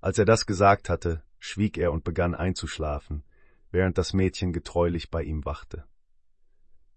Als 0.00 0.18
er 0.18 0.24
das 0.24 0.46
gesagt 0.46 0.88
hatte, 0.88 1.22
schwieg 1.38 1.78
er 1.78 1.92
und 1.92 2.04
begann 2.04 2.34
einzuschlafen, 2.34 3.24
während 3.70 3.98
das 3.98 4.12
Mädchen 4.12 4.52
getreulich 4.52 5.10
bei 5.10 5.22
ihm 5.22 5.44
wachte. 5.44 5.84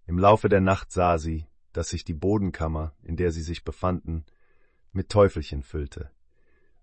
Im 0.06 0.18
Laufe 0.18 0.48
der 0.48 0.60
Nacht 0.60 0.92
sah 0.92 1.18
sie, 1.18 1.46
dass 1.72 1.90
sich 1.90 2.04
die 2.04 2.14
Bodenkammer, 2.14 2.94
in 3.02 3.16
der 3.16 3.32
sie 3.32 3.42
sich 3.42 3.64
befanden, 3.64 4.24
mit 4.92 5.08
Teufelchen 5.08 5.62
füllte. 5.62 6.10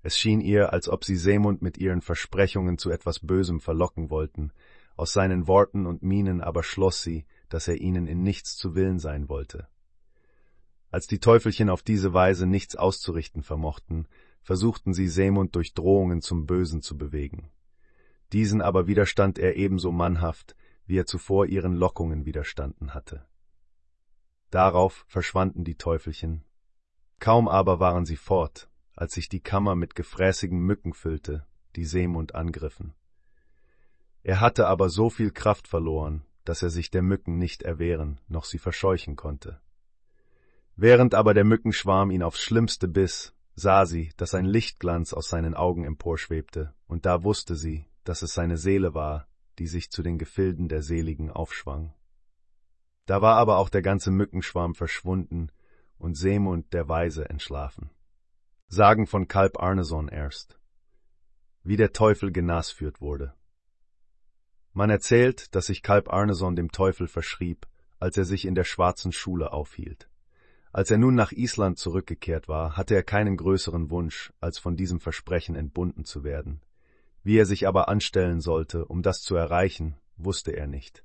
Es 0.02 0.18
schien 0.18 0.40
ihr, 0.40 0.72
als 0.72 0.88
ob 0.88 1.04
sie 1.04 1.18
Seemund 1.18 1.62
mit 1.62 1.78
ihren 1.78 2.02
Versprechungen 2.02 2.78
zu 2.78 2.90
etwas 2.90 3.20
Bösem 3.20 3.60
verlocken 3.60 4.10
wollten, 4.10 4.54
aus 4.98 5.14
seinen 5.14 5.48
Worten 5.48 5.86
und 5.86 6.04
Mienen 6.04 6.42
aber 6.42 6.64
schloss 6.64 7.02
sie, 7.02 7.26
dass 7.50 7.68
er 7.68 7.80
ihnen 7.80 8.08
in 8.08 8.24
nichts 8.24 8.58
zu 8.58 8.76
Willen 8.76 9.00
sein 9.00 9.30
wollte. 9.30 9.68
Als 10.90 11.08
die 11.08 11.20
Teufelchen 11.20 11.70
auf 11.70 11.84
diese 11.84 12.14
Weise 12.14 12.48
nichts 12.48 12.76
auszurichten 12.76 13.44
vermochten, 13.44 14.08
versuchten 14.42 14.94
sie 14.94 15.08
Seemund 15.08 15.56
durch 15.56 15.74
Drohungen 15.74 16.22
zum 16.22 16.46
Bösen 16.46 16.82
zu 16.82 16.98
bewegen. 16.98 17.52
Diesen 18.34 18.62
aber 18.62 18.88
widerstand 18.88 19.40
er 19.40 19.56
ebenso 19.56 19.92
mannhaft, 19.92 20.56
wie 20.86 20.98
er 20.98 21.06
zuvor 21.06 21.46
ihren 21.46 21.74
Lockungen 21.74 22.26
widerstanden 22.26 22.94
hatte. 22.94 23.26
Darauf 24.50 25.06
verschwanden 25.08 25.64
die 25.64 25.76
Teufelchen. 25.76 26.44
Kaum 27.20 27.48
aber 27.48 27.80
waren 27.80 28.06
sie 28.06 28.16
fort, 28.16 28.70
als 28.96 29.14
sich 29.14 29.28
die 29.28 29.42
Kammer 29.42 29.76
mit 29.76 29.96
gefräßigen 29.96 30.60
Mücken 30.60 30.94
füllte, 30.94 31.46
die 31.76 31.86
Seemund 31.86 32.34
angriffen. 32.36 32.94
Er 34.28 34.42
hatte 34.42 34.68
aber 34.68 34.90
so 34.90 35.10
viel 35.10 35.32
Kraft 35.32 35.70
verloren, 35.70 36.26
dass 36.44 36.62
er 36.62 36.70
sich 36.70 36.92
der 36.92 37.02
Mücken 37.02 37.38
nicht 37.38 37.64
erwehren, 37.64 38.20
noch 38.28 38.44
sie 38.44 38.58
verscheuchen 38.58 39.16
konnte. 39.16 39.62
Während 40.76 41.16
aber 41.16 41.34
der 41.34 41.46
Mückenschwarm 41.46 42.12
ihn 42.12 42.22
aufs 42.22 42.42
Schlimmste 42.42 42.90
biss, 42.90 43.34
sah 43.56 43.86
sie, 43.86 44.12
dass 44.18 44.36
ein 44.36 44.44
Lichtglanz 44.44 45.14
aus 45.14 45.30
seinen 45.30 45.54
Augen 45.54 45.86
emporschwebte, 45.86 46.74
und 46.88 47.06
da 47.06 47.24
wusste 47.24 47.56
sie, 47.56 47.86
dass 48.04 48.22
es 48.22 48.34
seine 48.34 48.58
Seele 48.58 48.94
war, 48.94 49.30
die 49.60 49.68
sich 49.68 49.92
zu 49.92 50.04
den 50.04 50.18
Gefilden 50.18 50.68
der 50.68 50.82
Seligen 50.82 51.32
aufschwang. 51.32 51.94
Da 53.06 53.22
war 53.22 53.38
aber 53.38 53.58
auch 53.60 53.70
der 53.70 53.82
ganze 53.82 54.12
Mückenschwarm 54.12 54.76
verschwunden 54.76 55.54
und 55.98 56.16
Seemund 56.18 56.74
der 56.74 56.90
Weise 56.90 57.30
entschlafen. 57.30 57.92
Sagen 58.68 59.08
von 59.08 59.30
Kalb 59.30 59.58
Arneson 59.58 60.10
erst. 60.10 60.60
Wie 61.64 61.78
der 61.78 61.94
Teufel 61.94 62.34
genasführt 62.34 63.00
wurde. 63.00 63.34
Man 64.78 64.92
erzählt, 64.92 65.56
dass 65.56 65.66
sich 65.66 65.82
Kalb 65.82 66.14
Arneson 66.14 66.56
dem 66.56 66.72
Teufel 66.72 67.08
verschrieb, 67.08 67.66
als 68.00 68.16
er 68.16 68.26
sich 68.26 68.46
in 68.46 68.54
der 68.54 68.64
schwarzen 68.64 69.12
Schule 69.12 69.52
aufhielt. 69.52 70.08
Als 70.72 70.92
er 70.92 71.00
nun 71.00 71.16
nach 71.16 71.32
Island 71.32 71.80
zurückgekehrt 71.80 72.48
war, 72.48 72.78
hatte 72.78 72.94
er 72.94 73.02
keinen 73.02 73.38
größeren 73.38 73.90
Wunsch, 73.90 74.32
als 74.40 74.60
von 74.60 74.76
diesem 74.76 75.00
Versprechen 75.00 75.56
entbunden 75.56 76.06
zu 76.06 76.24
werden. 76.24 76.62
Wie 77.24 77.40
er 77.40 77.48
sich 77.48 77.68
aber 77.68 77.90
anstellen 77.90 78.40
sollte, 78.40 78.86
um 78.86 79.02
das 79.02 79.24
zu 79.24 79.36
erreichen, 79.36 79.96
wusste 80.16 80.52
er 80.52 80.68
nicht. 80.68 81.04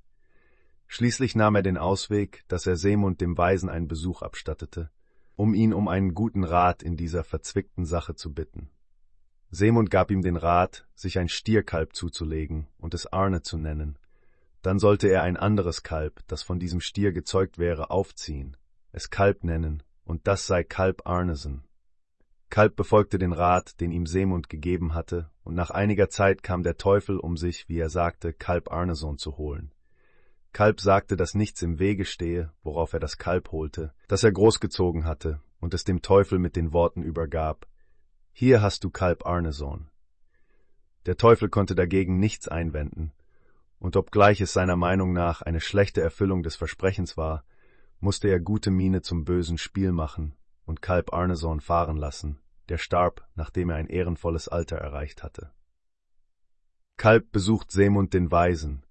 Schließlich 0.87 1.35
nahm 1.35 1.55
er 1.55 1.63
den 1.63 1.79
Ausweg, 1.79 2.45
dass 2.49 2.67
er 2.67 2.77
Seemund 2.77 3.23
dem 3.23 3.39
Weisen 3.39 3.71
einen 3.71 3.89
Besuch 3.89 4.21
abstattete, 4.21 4.91
um 5.35 5.55
ihn 5.55 5.73
um 5.73 5.89
einen 5.89 6.13
guten 6.13 6.45
Rat 6.45 6.83
in 6.83 6.99
dieser 6.99 7.25
verzwickten 7.25 7.87
Sache 7.87 8.17
zu 8.17 8.35
bitten. 8.35 8.69
Seemund 9.55 9.91
gab 9.91 10.11
ihm 10.11 10.23
den 10.23 10.37
Rat, 10.37 10.87
sich 10.95 11.19
ein 11.19 11.29
Stierkalb 11.29 11.95
zuzulegen 11.95 12.69
und 12.79 12.95
es 12.95 13.07
Arne 13.07 13.43
zu 13.43 13.59
nennen. 13.59 13.99
Dann 14.63 14.79
sollte 14.79 15.09
er 15.09 15.25
ein 15.25 15.37
anderes 15.37 15.83
Kalb, 15.83 16.21
das 16.27 16.43
von 16.43 16.59
diesem 16.59 16.81
Stier 16.81 17.13
gezeugt 17.13 17.59
wäre, 17.59 17.91
aufziehen, 17.91 18.57
es 18.93 19.11
Kalb 19.11 19.45
nennen, 19.45 19.83
und 20.05 20.27
das 20.27 20.47
sei 20.47 20.65
Kalb 20.65 21.07
Arnesen. 21.07 21.65
Kalb 22.49 22.77
befolgte 22.77 23.19
den 23.19 23.35
Rat, 23.35 23.79
den 23.83 23.93
ihm 23.93 24.07
Seemund 24.07 24.49
gegeben 24.49 24.95
hatte, 24.95 25.31
und 25.45 25.55
nach 25.55 25.71
einiger 25.71 26.09
Zeit 26.09 26.43
kam 26.43 26.63
der 26.63 26.79
Teufel, 26.79 27.19
um 27.19 27.37
sich, 27.37 27.69
wie 27.69 27.79
er 27.79 27.91
sagte, 27.91 28.33
Kalb 28.33 28.73
Arneson 28.73 29.19
zu 29.19 29.37
holen. 29.37 29.71
Kalb 30.55 30.81
sagte, 30.81 31.15
dass 31.15 31.35
nichts 31.35 31.61
im 31.61 31.79
Wege 31.79 32.07
stehe, 32.07 32.55
worauf 32.63 32.95
er 32.95 33.01
das 33.01 33.19
Kalb 33.19 33.53
holte, 33.53 33.93
das 34.09 34.25
er 34.25 34.33
großgezogen 34.33 35.05
hatte, 35.05 35.41
und 35.61 35.75
es 35.75 35.85
dem 35.85 36.01
Teufel 36.01 36.39
mit 36.39 36.57
den 36.57 36.73
Worten 36.73 37.03
übergab, 37.03 37.67
hier 38.33 38.63
hast 38.63 38.83
du 38.83 38.91
Kalb 38.91 39.27
Arneson. 39.27 39.89
Der 41.05 41.17
Teufel 41.17 41.51
konnte 41.51 41.75
dagegen 41.75 42.19
nichts 42.19 42.49
einwenden, 42.49 43.13
und 43.79 43.97
obgleich 43.97 44.41
es 44.41 44.53
seiner 44.53 44.77
Meinung 44.77 45.13
nach 45.13 45.43
eine 45.43 45.61
schlechte 45.61 46.01
Erfüllung 46.01 46.43
des 46.43 46.57
Versprechens 46.57 47.17
war, 47.17 47.45
musste 48.01 48.29
er 48.29 48.41
gute 48.41 48.71
Miene 48.71 49.03
zum 49.03 49.25
bösen 49.25 49.59
Spiel 49.59 49.93
machen 49.93 50.35
und 50.65 50.81
Kalb 50.81 51.13
Arneson 51.13 51.61
fahren 51.61 51.97
lassen, 51.97 52.39
der 52.69 52.79
starb, 52.79 53.29
nachdem 53.35 53.71
er 53.71 53.77
ein 53.77 53.89
ehrenvolles 53.89 54.49
Alter 54.49 54.77
erreicht 54.77 55.23
hatte. 55.23 55.53
Kalb 56.97 57.33
besucht 57.33 57.71
Seemund 57.71 58.15
den 58.15 58.31
Weisen. 58.31 58.87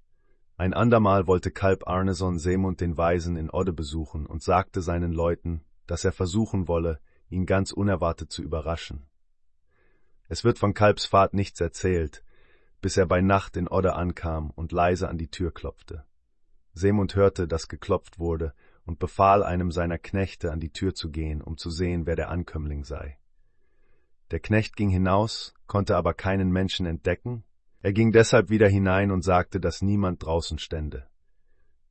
Ein 0.56 0.74
andermal 0.74 1.26
wollte 1.26 1.50
Kalb 1.50 1.88
Arneson 1.88 2.38
Seemund 2.38 2.80
den 2.80 2.96
Weisen 2.96 3.38
in 3.38 3.50
Odde 3.50 3.74
besuchen 3.74 4.28
und 4.28 4.44
sagte 4.44 4.82
seinen 4.82 5.14
Leuten, 5.14 5.64
dass 5.88 6.06
er 6.06 6.12
versuchen 6.12 6.68
wolle, 6.68 7.00
ihn 7.30 7.46
ganz 7.46 7.72
unerwartet 7.72 8.32
zu 8.32 8.44
überraschen. 8.44 9.08
Es 10.32 10.46
wird 10.46 10.58
von 10.58 10.74
Kalbsfahrt 10.74 11.34
nichts 11.34 11.60
erzählt, 11.60 12.24
bis 12.80 12.96
er 12.96 13.06
bei 13.06 13.20
Nacht 13.20 13.58
in 13.58 13.68
Odde 13.68 13.96
ankam 13.96 14.50
und 14.52 14.72
leise 14.72 15.10
an 15.10 15.18
die 15.18 15.28
Tür 15.28 15.54
klopfte. 15.54 16.06
Semund 16.74 17.16
hörte, 17.16 17.50
dass 17.50 17.68
geklopft 17.68 18.18
wurde, 18.18 18.54
und 18.86 18.98
befahl 18.98 19.44
einem 19.44 19.74
seiner 19.74 19.98
Knechte, 19.98 20.54
an 20.54 20.62
die 20.62 20.72
Tür 20.72 20.96
zu 20.96 21.12
gehen, 21.12 21.42
um 21.42 21.58
zu 21.58 21.70
sehen, 21.70 22.06
wer 22.06 22.16
der 22.16 22.30
Ankömmling 22.30 22.86
sei. 22.86 23.20
Der 24.32 24.40
Knecht 24.40 24.78
ging 24.78 24.90
hinaus, 24.90 25.54
konnte 25.68 25.98
aber 25.98 26.14
keinen 26.14 26.50
Menschen 26.50 26.86
entdecken, 26.86 27.44
er 27.82 27.92
ging 27.92 28.14
deshalb 28.14 28.50
wieder 28.50 28.70
hinein 28.70 29.12
und 29.12 29.24
sagte, 29.24 29.60
dass 29.60 29.82
niemand 29.82 30.24
draußen 30.24 30.60
stände. 30.60 31.10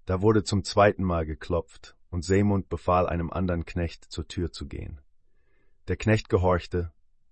Da 0.06 0.22
wurde 0.22 0.44
zum 0.44 0.64
zweiten 0.64 1.04
Mal 1.04 1.26
geklopft, 1.26 1.94
und 2.08 2.24
Semund 2.24 2.70
befahl 2.70 3.06
einem 3.06 3.30
anderen 3.30 3.66
Knecht, 3.66 4.06
zur 4.10 4.26
Tür 4.28 4.50
zu 4.50 4.66
gehen. 4.66 5.02
Der 5.88 5.98
Knecht 5.98 6.30
gehorchte, 6.30 6.90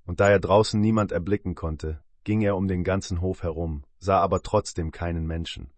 und 0.09 0.21
da 0.21 0.31
er 0.31 0.41
draußen 0.41 0.81
niemand 0.81 1.13
erblicken 1.13 1.55
konnte, 1.55 2.03
ging 2.25 2.41
er 2.41 2.57
um 2.57 2.67
den 2.67 2.83
ganzen 2.83 3.21
Hof 3.21 3.43
herum, 3.43 3.85
sah 3.99 4.19
aber 4.21 4.41
trotzdem 4.41 4.91
keinen 4.91 5.27
Menschen. 5.27 5.71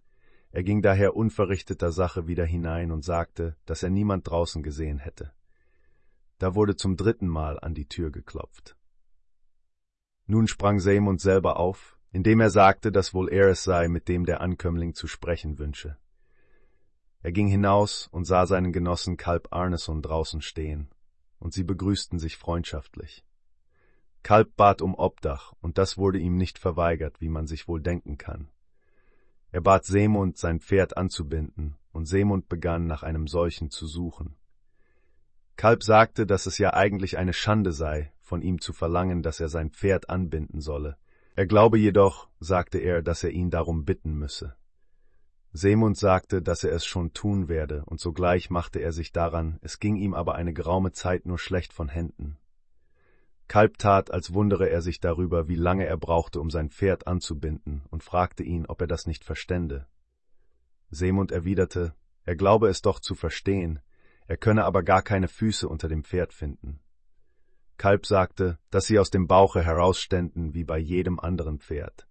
Er 0.52 0.62
ging 0.62 0.82
daher 0.82 1.16
unverrichteter 1.16 1.90
Sache 1.90 2.28
wieder 2.28 2.44
hinein 2.44 2.92
und 2.92 3.04
sagte, 3.04 3.56
dass 3.66 3.82
er 3.82 3.90
niemand 3.90 4.30
draußen 4.30 4.62
gesehen 4.62 4.98
hätte. 4.98 5.32
Da 6.38 6.54
wurde 6.54 6.76
zum 6.76 6.96
dritten 6.96 7.26
Mal 7.26 7.58
an 7.58 7.74
die 7.74 7.88
Tür 7.88 8.12
geklopft. 8.12 8.76
Nun 10.26 10.46
sprang 10.46 10.78
Seemund 10.78 11.20
selber 11.20 11.58
auf, 11.58 11.98
indem 12.12 12.38
er 12.38 12.50
sagte, 12.50 12.92
dass 12.92 13.12
wohl 13.12 13.32
er 13.32 13.48
es 13.48 13.64
sei, 13.64 13.88
mit 13.88 14.06
dem 14.06 14.26
der 14.26 14.40
Ankömmling 14.40 14.94
zu 14.94 15.08
sprechen 15.08 15.58
wünsche. 15.58 15.96
Er 17.22 17.32
ging 17.32 17.48
hinaus 17.48 18.06
und 18.12 18.26
sah 18.26 18.46
seinen 18.46 18.72
Genossen 18.72 19.16
Kalb 19.16 19.48
Arneson 19.50 20.02
draußen 20.02 20.40
stehen, 20.40 20.88
und 21.40 21.52
sie 21.52 21.64
begrüßten 21.64 22.20
sich 22.20 22.36
freundschaftlich. 22.36 23.24
Kalb 24.22 24.56
bat 24.56 24.82
um 24.82 24.94
Obdach, 24.94 25.52
und 25.60 25.78
das 25.78 25.96
wurde 25.96 26.18
ihm 26.18 26.36
nicht 26.36 26.58
verweigert, 26.58 27.20
wie 27.20 27.28
man 27.28 27.46
sich 27.46 27.68
wohl 27.68 27.80
denken 27.80 28.18
kann. 28.18 28.48
Er 29.52 29.60
bat 29.60 29.84
Seemund, 29.84 30.36
sein 30.36 30.60
Pferd 30.60 30.96
anzubinden, 30.96 31.76
und 31.92 32.06
Seemund 32.06 32.48
begann, 32.48 32.86
nach 32.86 33.02
einem 33.02 33.26
solchen 33.26 33.70
zu 33.70 33.86
suchen. 33.86 34.36
Kalb 35.56 35.82
sagte, 35.82 36.26
dass 36.26 36.46
es 36.46 36.58
ja 36.58 36.72
eigentlich 36.72 37.18
eine 37.18 37.32
Schande 37.32 37.72
sei, 37.72 38.12
von 38.20 38.42
ihm 38.42 38.60
zu 38.60 38.72
verlangen, 38.72 39.22
dass 39.22 39.40
er 39.40 39.48
sein 39.48 39.70
Pferd 39.70 40.08
anbinden 40.08 40.60
solle. 40.60 40.96
Er 41.34 41.46
glaube 41.46 41.78
jedoch, 41.78 42.28
sagte 42.38 42.78
er, 42.78 43.02
dass 43.02 43.24
er 43.24 43.30
ihn 43.30 43.50
darum 43.50 43.84
bitten 43.84 44.14
müsse. 44.14 44.54
Seemund 45.52 45.98
sagte, 45.98 46.42
dass 46.42 46.62
er 46.62 46.72
es 46.72 46.86
schon 46.86 47.12
tun 47.12 47.48
werde, 47.48 47.84
und 47.86 47.98
sogleich 47.98 48.50
machte 48.50 48.78
er 48.78 48.92
sich 48.92 49.12
daran, 49.12 49.58
es 49.62 49.80
ging 49.80 49.96
ihm 49.96 50.14
aber 50.14 50.36
eine 50.36 50.52
geraume 50.52 50.92
Zeit 50.92 51.26
nur 51.26 51.38
schlecht 51.38 51.72
von 51.72 51.88
Händen. 51.88 52.38
Kalb 53.50 53.78
tat, 53.78 54.12
als 54.12 54.32
wundere 54.32 54.70
er 54.70 54.80
sich 54.80 55.00
darüber, 55.00 55.48
wie 55.48 55.56
lange 55.56 55.84
er 55.84 55.96
brauchte, 55.96 56.40
um 56.40 56.50
sein 56.50 56.70
Pferd 56.70 57.08
anzubinden, 57.08 57.82
und 57.90 58.04
fragte 58.04 58.44
ihn, 58.44 58.64
ob 58.64 58.80
er 58.80 58.86
das 58.86 59.08
nicht 59.08 59.24
verstände. 59.24 59.88
Seemund 60.90 61.32
erwiderte, 61.32 61.92
er 62.22 62.36
glaube 62.36 62.68
es 62.68 62.80
doch 62.80 63.00
zu 63.00 63.16
verstehen, 63.16 63.80
er 64.28 64.36
könne 64.36 64.64
aber 64.64 64.84
gar 64.84 65.02
keine 65.02 65.26
Füße 65.26 65.68
unter 65.68 65.88
dem 65.88 66.04
Pferd 66.04 66.32
finden. 66.32 66.78
Kalb 67.76 68.06
sagte, 68.06 68.60
dass 68.70 68.86
sie 68.86 69.00
aus 69.00 69.10
dem 69.10 69.26
Bauche 69.26 69.64
herausständen 69.64 70.54
wie 70.54 70.62
bei 70.62 70.78
jedem 70.78 71.18
anderen 71.18 71.58
Pferd. 71.58 72.06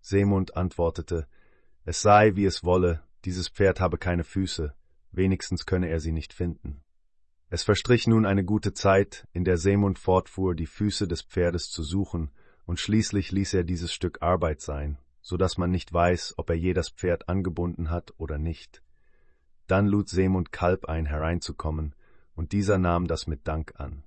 Seemund 0.00 0.56
antwortete, 0.56 1.28
es 1.84 2.02
sei, 2.02 2.34
wie 2.34 2.46
es 2.46 2.64
wolle, 2.64 3.00
dieses 3.24 3.48
Pferd 3.48 3.78
habe 3.78 3.96
keine 3.96 4.24
Füße, 4.24 4.74
wenigstens 5.12 5.66
könne 5.66 5.88
er 5.88 6.00
sie 6.00 6.10
nicht 6.10 6.32
finden. 6.32 6.82
Es 7.50 7.62
verstrich 7.62 8.06
nun 8.06 8.26
eine 8.26 8.44
gute 8.44 8.74
Zeit, 8.74 9.26
in 9.32 9.44
der 9.44 9.56
Seemund 9.56 9.98
fortfuhr, 9.98 10.54
die 10.54 10.66
Füße 10.66 11.08
des 11.08 11.22
Pferdes 11.22 11.70
zu 11.70 11.82
suchen, 11.82 12.30
und 12.66 12.78
schließlich 12.78 13.32
ließ 13.32 13.54
er 13.54 13.64
dieses 13.64 13.92
Stück 13.92 14.20
Arbeit 14.20 14.60
sein, 14.60 14.98
so 15.22 15.38
dass 15.38 15.56
man 15.56 15.70
nicht 15.70 15.90
weiß, 15.90 16.34
ob 16.36 16.50
er 16.50 16.56
je 16.56 16.74
das 16.74 16.90
Pferd 16.90 17.30
angebunden 17.30 17.88
hat 17.88 18.12
oder 18.18 18.36
nicht. 18.36 18.82
Dann 19.66 19.86
lud 19.86 20.10
Seemund 20.10 20.52
Kalb 20.52 20.84
ein, 20.86 21.06
hereinzukommen, 21.06 21.94
und 22.34 22.52
dieser 22.52 22.76
nahm 22.76 23.06
das 23.06 23.26
mit 23.26 23.48
Dank 23.48 23.72
an. 23.76 24.04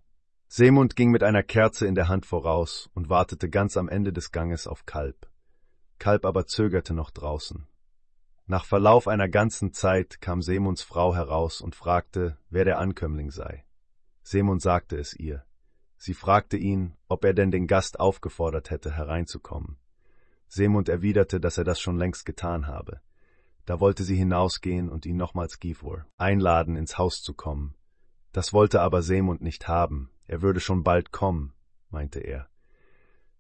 Seemund 0.47 0.95
ging 0.95 1.09
mit 1.09 1.23
einer 1.23 1.43
Kerze 1.43 1.87
in 1.87 1.95
der 1.95 2.09
Hand 2.09 2.27
voraus 2.27 2.91
und 2.93 3.09
wartete 3.09 3.49
ganz 3.49 3.75
am 3.75 3.89
Ende 3.89 4.13
des 4.13 4.31
Ganges 4.31 4.67
auf 4.67 4.85
Kalb. 4.85 5.27
Kalb 5.97 6.25
aber 6.25 6.45
zögerte 6.45 6.93
noch 6.93 7.09
draußen. 7.09 7.67
Nach 8.51 8.65
Verlauf 8.65 9.07
einer 9.07 9.29
ganzen 9.29 9.71
Zeit 9.71 10.19
kam 10.19 10.41
Seemunds 10.41 10.81
Frau 10.81 11.15
heraus 11.15 11.61
und 11.61 11.73
fragte, 11.73 12.37
wer 12.49 12.65
der 12.65 12.79
Ankömmling 12.79 13.31
sei. 13.31 13.63
Seemund 14.23 14.61
sagte 14.61 14.97
es 14.97 15.13
ihr. 15.13 15.45
Sie 15.95 16.13
fragte 16.13 16.57
ihn, 16.57 16.97
ob 17.07 17.23
er 17.23 17.33
denn 17.33 17.51
den 17.51 17.65
Gast 17.65 18.01
aufgefordert 18.01 18.69
hätte, 18.69 18.93
hereinzukommen. 18.93 19.77
Seemund 20.49 20.89
erwiderte, 20.89 21.39
dass 21.39 21.57
er 21.57 21.63
das 21.63 21.79
schon 21.79 21.97
längst 21.97 22.25
getan 22.25 22.67
habe. 22.67 22.99
Da 23.65 23.79
wollte 23.79 24.03
sie 24.03 24.17
hinausgehen 24.17 24.89
und 24.89 25.05
ihn 25.05 25.15
nochmals 25.15 25.61
Gifur 25.61 26.05
einladen, 26.17 26.75
ins 26.75 26.97
Haus 26.97 27.21
zu 27.21 27.33
kommen. 27.33 27.75
Das 28.33 28.51
wollte 28.51 28.81
aber 28.81 29.01
Seemund 29.01 29.41
nicht 29.41 29.69
haben, 29.69 30.11
er 30.27 30.41
würde 30.41 30.59
schon 30.59 30.83
bald 30.83 31.13
kommen, 31.13 31.53
meinte 31.89 32.19
er. 32.19 32.50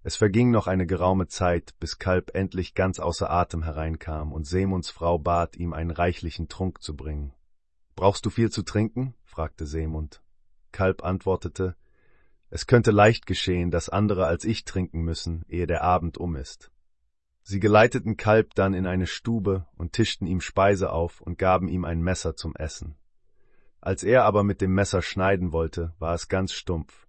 Es 0.03 0.15
verging 0.15 0.49
noch 0.49 0.65
eine 0.65 0.87
geraume 0.87 1.27
Zeit, 1.27 1.75
bis 1.79 1.99
Kalb 1.99 2.31
endlich 2.33 2.73
ganz 2.73 2.99
außer 2.99 3.29
Atem 3.29 3.63
hereinkam, 3.63 4.31
und 4.31 4.45
Seemunds 4.45 4.89
Frau 4.89 5.19
bat, 5.19 5.55
ihm 5.55 5.73
einen 5.73 5.91
reichlichen 5.91 6.47
Trunk 6.47 6.81
zu 6.81 6.95
bringen. 6.95 7.33
Brauchst 7.95 8.25
du 8.25 8.31
viel 8.31 8.49
zu 8.49 8.63
trinken? 8.63 9.13
fragte 9.23 9.67
Seemund. 9.67 10.23
Kalb 10.71 11.03
antwortete, 11.03 11.75
es 12.49 12.67
könnte 12.67 12.91
leicht 12.91 13.27
geschehen, 13.27 13.71
dass 13.71 13.89
andere 13.89 14.25
als 14.25 14.43
ich 14.43 14.65
trinken 14.65 15.03
müssen, 15.03 15.45
ehe 15.47 15.67
der 15.67 15.83
Abend 15.83 16.17
um 16.17 16.35
ist. 16.35 16.71
Sie 17.43 17.59
geleiteten 17.59 18.17
Kalb 18.17 18.55
dann 18.55 18.73
in 18.73 18.85
eine 18.85 19.07
Stube 19.07 19.67
und 19.75 19.93
tischten 19.93 20.27
ihm 20.27 20.41
Speise 20.41 20.91
auf 20.91 21.21
und 21.21 21.37
gaben 21.37 21.69
ihm 21.69 21.85
ein 21.85 22.01
Messer 22.01 22.35
zum 22.35 22.55
Essen. 22.55 22.97
Als 23.79 24.03
er 24.03 24.25
aber 24.25 24.43
mit 24.43 24.61
dem 24.61 24.73
Messer 24.73 25.01
schneiden 25.01 25.51
wollte, 25.53 25.93
war 25.97 26.13
es 26.13 26.27
ganz 26.27 26.53
stumpf. 26.53 27.07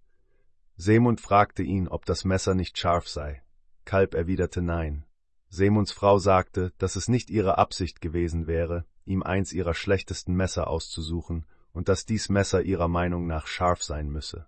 Seemund 0.77 1.21
fragte 1.21 1.63
ihn, 1.63 1.89
ob 1.89 2.07
das 2.07 2.25
Messer 2.25 2.55
nicht 2.55 2.79
scharf 2.79 3.09
sei. 3.09 3.43
Kalb 3.85 4.15
erwiderte 4.15 4.63
nein. 4.63 5.05
Seemunds 5.49 5.93
Frau 5.93 6.19
sagte, 6.19 6.73
dass 6.79 6.97
es 6.97 7.09
nicht 7.09 7.29
ihre 7.29 7.59
Absicht 7.59 8.01
gewesen 8.01 8.47
wäre, 8.47 8.87
ihm 9.05 9.23
eins 9.23 9.53
ihrer 9.53 9.75
schlechtesten 9.75 10.35
Messer 10.35 10.69
auszusuchen 10.69 11.45
und 11.73 11.89
dass 11.89 12.07
dies 12.07 12.29
Messer 12.29 12.63
ihrer 12.63 12.89
Meinung 12.89 13.27
nach 13.27 13.47
scharf 13.47 13.83
sein 13.83 14.09
müsse. 14.09 14.47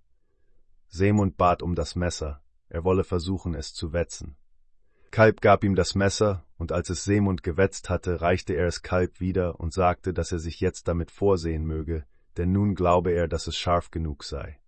Seemund 0.89 1.37
bat 1.37 1.62
um 1.62 1.74
das 1.74 1.94
Messer, 1.94 2.42
er 2.69 2.85
wolle 2.85 3.05
versuchen, 3.05 3.55
es 3.55 3.74
zu 3.74 3.92
wetzen. 3.92 4.37
Kalb 5.10 5.40
gab 5.40 5.62
ihm 5.62 5.74
das 5.74 5.94
Messer, 5.94 6.44
und 6.57 6.73
als 6.73 6.90
es 6.90 7.05
Seemund 7.05 7.42
gewetzt 7.42 7.90
hatte, 7.90 8.21
reichte 8.21 8.55
er 8.55 8.67
es 8.67 8.83
Kalb 8.83 9.21
wieder 9.21 9.60
und 9.60 9.73
sagte, 9.73 10.12
dass 10.12 10.33
er 10.33 10.39
sich 10.39 10.60
jetzt 10.60 10.89
damit 10.89 11.10
vorsehen 11.10 11.65
möge, 11.65 12.05
denn 12.37 12.51
nun 12.53 12.74
glaube 12.74 13.12
er, 13.12 13.28
dass 13.28 13.47
es 13.47 13.57
scharf 13.57 13.90
genug 13.90 14.24
sei. 14.24 14.58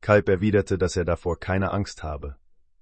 Kalb 0.00 0.28
erwiderte, 0.28 0.78
dass 0.78 0.96
er 0.96 1.04
davor 1.04 1.38
keine 1.38 1.72
Angst 1.72 2.02
habe. 2.02 2.36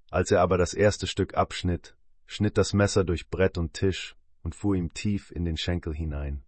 Als 0.09 0.31
er 0.31 0.41
aber 0.41 0.57
das 0.57 0.73
erste 0.73 1.05
Stück 1.05 1.35
abschnitt, 1.35 1.95
schnitt 2.25 2.57
das 2.57 2.73
Messer 2.73 3.03
durch 3.03 3.29
Brett 3.29 3.57
und 3.57 3.73
Tisch 3.73 4.15
und 4.41 4.55
fuhr 4.55 4.75
ihm 4.75 4.93
tief 4.93 5.31
in 5.31 5.45
den 5.45 5.57
Schenkel 5.57 5.93
hinein. 5.93 6.43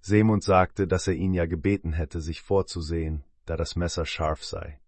Seemund 0.00 0.42
sagte, 0.42 0.86
dass 0.86 1.06
er 1.06 1.14
ihn 1.14 1.34
ja 1.34 1.46
gebeten 1.46 1.92
hätte, 1.92 2.20
sich 2.20 2.42
vorzusehen, 2.42 3.24
da 3.46 3.56
das 3.56 3.76
Messer 3.76 4.04
scharf 4.04 4.44
sei. 4.44 4.80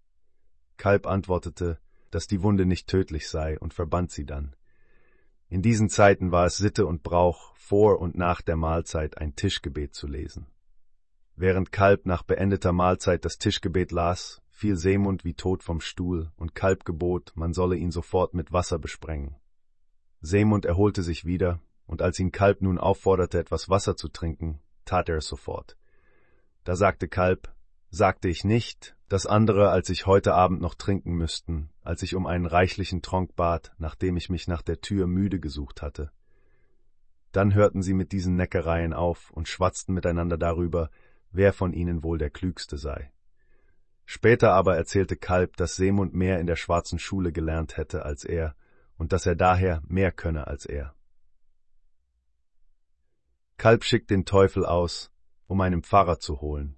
Kalb 0.76 1.06
antwortete, 1.06 1.78
dass 2.10 2.26
die 2.26 2.42
Wunde 2.42 2.67
nicht 2.67 2.89
tödlich 2.89 3.28
sei 3.28 3.58
und 3.58 3.74
verband 3.74 4.10
sie 4.10 4.24
dann. 4.24 4.55
In 5.49 5.62
diesen 5.62 5.89
Zeiten 5.89 6.33
war 6.33 6.47
es 6.47 6.56
Sitte 6.56 6.87
und 6.87 7.03
Brauch, 7.03 7.55
vor 7.56 8.01
und 8.01 8.17
nach 8.17 8.40
der 8.40 8.56
Mahlzeit 8.56 9.19
ein 9.19 9.35
Tischgebet 9.37 9.94
zu 9.94 10.06
lesen. 10.06 10.47
Während 11.37 11.73
Kalb 11.73 12.06
nach 12.06 12.23
beendeter 12.23 12.73
Mahlzeit 12.73 13.24
das 13.24 13.39
Tischgebet 13.39 13.92
las, 13.92 14.42
fiel 14.60 14.76
Seemund 14.76 15.25
wie 15.25 15.33
tot 15.33 15.62
vom 15.62 15.81
Stuhl, 15.81 16.31
und 16.37 16.55
Kalb 16.55 16.85
gebot, 16.85 17.33
man 17.35 17.55
solle 17.55 17.76
ihn 17.76 17.91
sofort 17.91 18.35
mit 18.35 18.53
Wasser 18.53 18.78
besprengen. 18.78 19.37
Seemund 20.21 20.67
erholte 20.67 21.03
sich 21.03 21.25
wieder, 21.25 21.60
und 21.87 22.03
als 22.03 22.19
ihn 22.19 22.31
Kalb 22.31 22.60
nun 22.60 22.76
aufforderte, 22.76 23.39
etwas 23.39 23.71
Wasser 23.71 23.97
zu 23.97 24.09
trinken, 24.09 24.60
tat 24.85 25.09
er 25.09 25.17
es 25.17 25.26
sofort. 25.26 25.78
Da 26.65 26.76
sagte 26.76 27.09
Kalb, 27.09 27.51
sagte 27.89 28.28
ich 28.28 28.44
nicht, 28.44 28.94
dass 29.09 29.25
andere 29.25 29.71
als 29.71 29.89
ich 29.89 30.05
heute 30.05 30.35
Abend 30.35 30.60
noch 30.60 30.75
trinken 30.75 31.15
müssten, 31.15 31.71
als 31.83 32.03
ich 32.03 32.15
um 32.15 32.26
einen 32.26 32.44
reichlichen 32.44 33.01
Tronk 33.01 33.35
bat, 33.37 33.73
nachdem 33.78 34.19
ich 34.19 34.28
mich 34.28 34.47
nach 34.47 34.60
der 34.60 34.83
Tür 34.83 35.07
müde 35.07 35.41
gesucht 35.41 35.81
hatte. 35.81 36.10
Dann 37.33 37.55
hörten 37.55 37.81
sie 37.81 37.94
mit 37.94 38.12
diesen 38.12 38.37
Neckereien 38.37 38.93
auf 38.93 39.31
und 39.31 39.49
schwatzten 39.49 39.94
miteinander 39.94 40.37
darüber, 40.37 40.91
wer 41.33 41.55
von 41.55 41.73
ihnen 41.73 42.03
wohl 42.03 42.19
der 42.19 42.28
Klügste 42.28 42.76
sei. 42.76 43.10
Später 44.12 44.55
aber 44.55 44.76
erzählte 44.76 45.15
Kalb, 45.15 45.57
dass 45.57 45.76
Seemund 45.76 46.15
mehr 46.15 46.41
in 46.41 46.49
der 46.49 46.57
schwarzen 46.57 46.99
Schule 46.99 47.31
gelernt 47.31 47.76
hätte 47.76 48.05
als 48.05 48.25
er 48.25 48.57
und 48.99 49.12
dass 49.12 49.25
er 49.25 49.37
daher 49.37 49.85
mehr 49.87 50.10
könne 50.10 50.49
als 50.49 50.67
er. 50.67 50.97
Kalb 53.57 53.85
schickt 53.85 54.10
den 54.10 54.25
Teufel 54.25 54.67
aus, 54.67 55.12
um 55.47 55.60
einen 55.60 55.85
Pfarrer 55.85 56.19
zu 56.19 56.41
holen. 56.41 56.76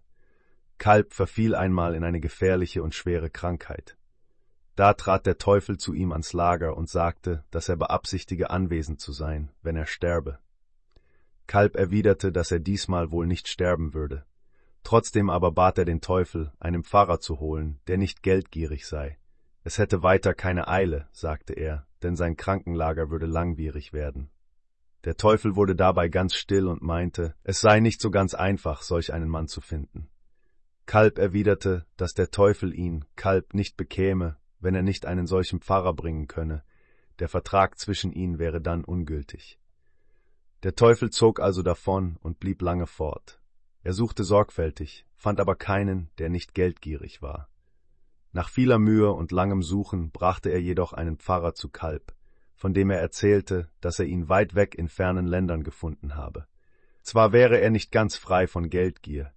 Kalb 0.77 1.15
verfiel 1.15 1.55
einmal 1.55 1.95
in 1.95 2.05
eine 2.05 2.21
gefährliche 2.21 2.83
und 2.83 2.95
schwere 2.95 3.31
Krankheit. 3.31 3.97
Da 4.77 4.93
trat 4.93 5.25
der 5.25 5.39
Teufel 5.39 5.79
zu 5.79 5.95
ihm 5.95 6.13
ans 6.13 6.35
Lager 6.35 6.77
und 6.77 6.91
sagte, 6.91 7.47
dass 7.51 7.71
er 7.71 7.79
beabsichtige 7.79 8.51
anwesend 8.51 9.01
zu 9.01 9.13
sein, 9.13 9.51
wenn 9.63 9.77
er 9.77 9.87
sterbe. 9.87 10.39
Kalb 11.47 11.77
erwiderte, 11.77 12.31
dass 12.31 12.51
er 12.51 12.61
diesmal 12.61 13.11
wohl 13.11 13.27
nicht 13.27 13.49
sterben 13.49 13.95
würde. 13.95 14.27
Trotzdem 14.83 15.31
aber 15.31 15.53
bat 15.53 15.79
er 15.79 15.85
den 15.85 16.01
Teufel, 16.01 16.53
einen 16.59 16.83
Pfarrer 16.83 17.21
zu 17.21 17.41
holen, 17.41 17.81
der 17.87 17.99
nicht 17.99 18.23
geldgierig 18.23 18.87
sei. 18.87 19.19
Es 19.65 19.79
hätte 19.79 20.03
weiter 20.03 20.35
keine 20.35 20.69
Eile, 20.69 21.09
sagte 21.13 21.53
er, 21.53 21.87
denn 22.03 22.17
sein 22.17 22.37
Krankenlager 22.37 23.11
würde 23.11 23.27
langwierig 23.27 23.93
werden. 23.93 24.31
Der 25.05 25.17
Teufel 25.17 25.57
wurde 25.57 25.75
dabei 25.75 26.09
ganz 26.09 26.35
still 26.35 26.69
und 26.69 26.83
meinte, 26.83 27.35
es 27.43 27.61
sei 27.61 27.81
nicht 27.81 28.01
so 28.01 28.11
ganz 28.11 28.35
einfach, 28.35 28.83
solch 28.83 29.13
einen 29.13 29.29
Mann 29.29 29.49
zu 29.49 29.61
finden. 29.61 30.09
Kalb 30.87 31.19
erwiderte, 31.19 31.87
dass 31.97 32.15
der 32.15 32.31
Teufel 32.31 32.75
ihn, 32.75 33.05
Kalb, 33.17 33.55
nicht 33.55 33.77
bekäme, 33.77 34.37
wenn 34.61 34.75
er 34.75 34.83
nicht 34.83 35.07
einen 35.07 35.27
solchen 35.27 35.61
Pfarrer 35.61 35.93
bringen 35.95 36.29
könne, 36.29 36.63
der 37.19 37.29
Vertrag 37.29 37.79
zwischen 37.79 38.13
ihnen 38.13 38.39
wäre 38.39 38.61
dann 38.61 38.85
ungültig. 38.85 39.59
Der 40.63 40.75
Teufel 40.75 41.11
zog 41.11 41.41
also 41.41 41.63
davon 41.63 42.17
und 42.21 42.39
blieb 42.39 42.63
lange 42.63 42.87
fort. 42.87 43.42
Er 43.83 43.93
suchte 43.93 44.25
sorgfältig, 44.25 45.07
fand 45.17 45.41
aber 45.41 45.57
keinen, 45.57 46.11
der 46.19 46.29
nicht 46.29 46.55
geldgierig 46.55 47.23
war. 47.23 47.49
Nach 48.33 48.49
vieler 48.49 48.79
Mühe 48.79 49.13
und 49.13 49.33
langem 49.33 49.63
Suchen 49.63 50.11
brachte 50.11 50.51
er 50.51 50.61
jedoch 50.61 50.93
einen 50.93 51.19
Pfarrer 51.19 51.55
zu 51.55 51.69
Kalb, 51.69 52.15
von 52.55 52.75
dem 52.75 52.91
er 52.91 53.01
erzählte, 53.01 53.69
dass 53.81 53.99
er 53.99 54.07
ihn 54.07 54.29
weit 54.29 54.55
weg 54.55 54.75
in 54.75 54.89
fernen 54.89 55.27
Ländern 55.27 55.63
gefunden 55.65 56.15
habe. 56.15 56.47
Zwar 57.03 57.33
wäre 57.33 57.61
er 57.61 57.71
nicht 57.71 57.91
ganz 57.91 58.17
frei 58.17 58.47
von 58.47 58.71
Geldgier, 58.71 59.33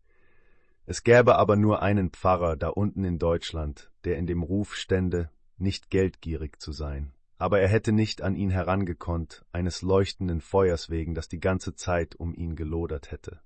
es 0.87 1.03
gäbe 1.03 1.35
aber 1.35 1.55
nur 1.55 1.81
einen 1.81 2.11
Pfarrer 2.11 2.55
da 2.55 2.69
unten 2.69 3.03
in 3.03 3.17
Deutschland, 3.17 3.91
der 4.03 4.17
in 4.17 4.27
dem 4.27 4.43
Ruf 4.43 4.75
stände, 4.75 5.31
nicht 5.57 5.89
geldgierig 5.89 6.61
zu 6.61 6.71
sein. 6.71 7.11
aber 7.37 7.59
er 7.59 7.67
hätte 7.67 7.91
nicht 7.91 8.21
an 8.21 8.35
ihn 8.35 8.49
herangekonnt, 8.49 9.43
eines 9.51 9.81
leuchtenden 9.81 10.39
Feuers 10.39 10.89
wegen, 10.89 11.15
das 11.15 11.27
die 11.27 11.41
ganze 11.41 11.75
Zeit 11.75 12.15
um 12.15 12.33
ihn 12.33 12.55
gelodert 12.55 13.11
hätte. 13.11 13.41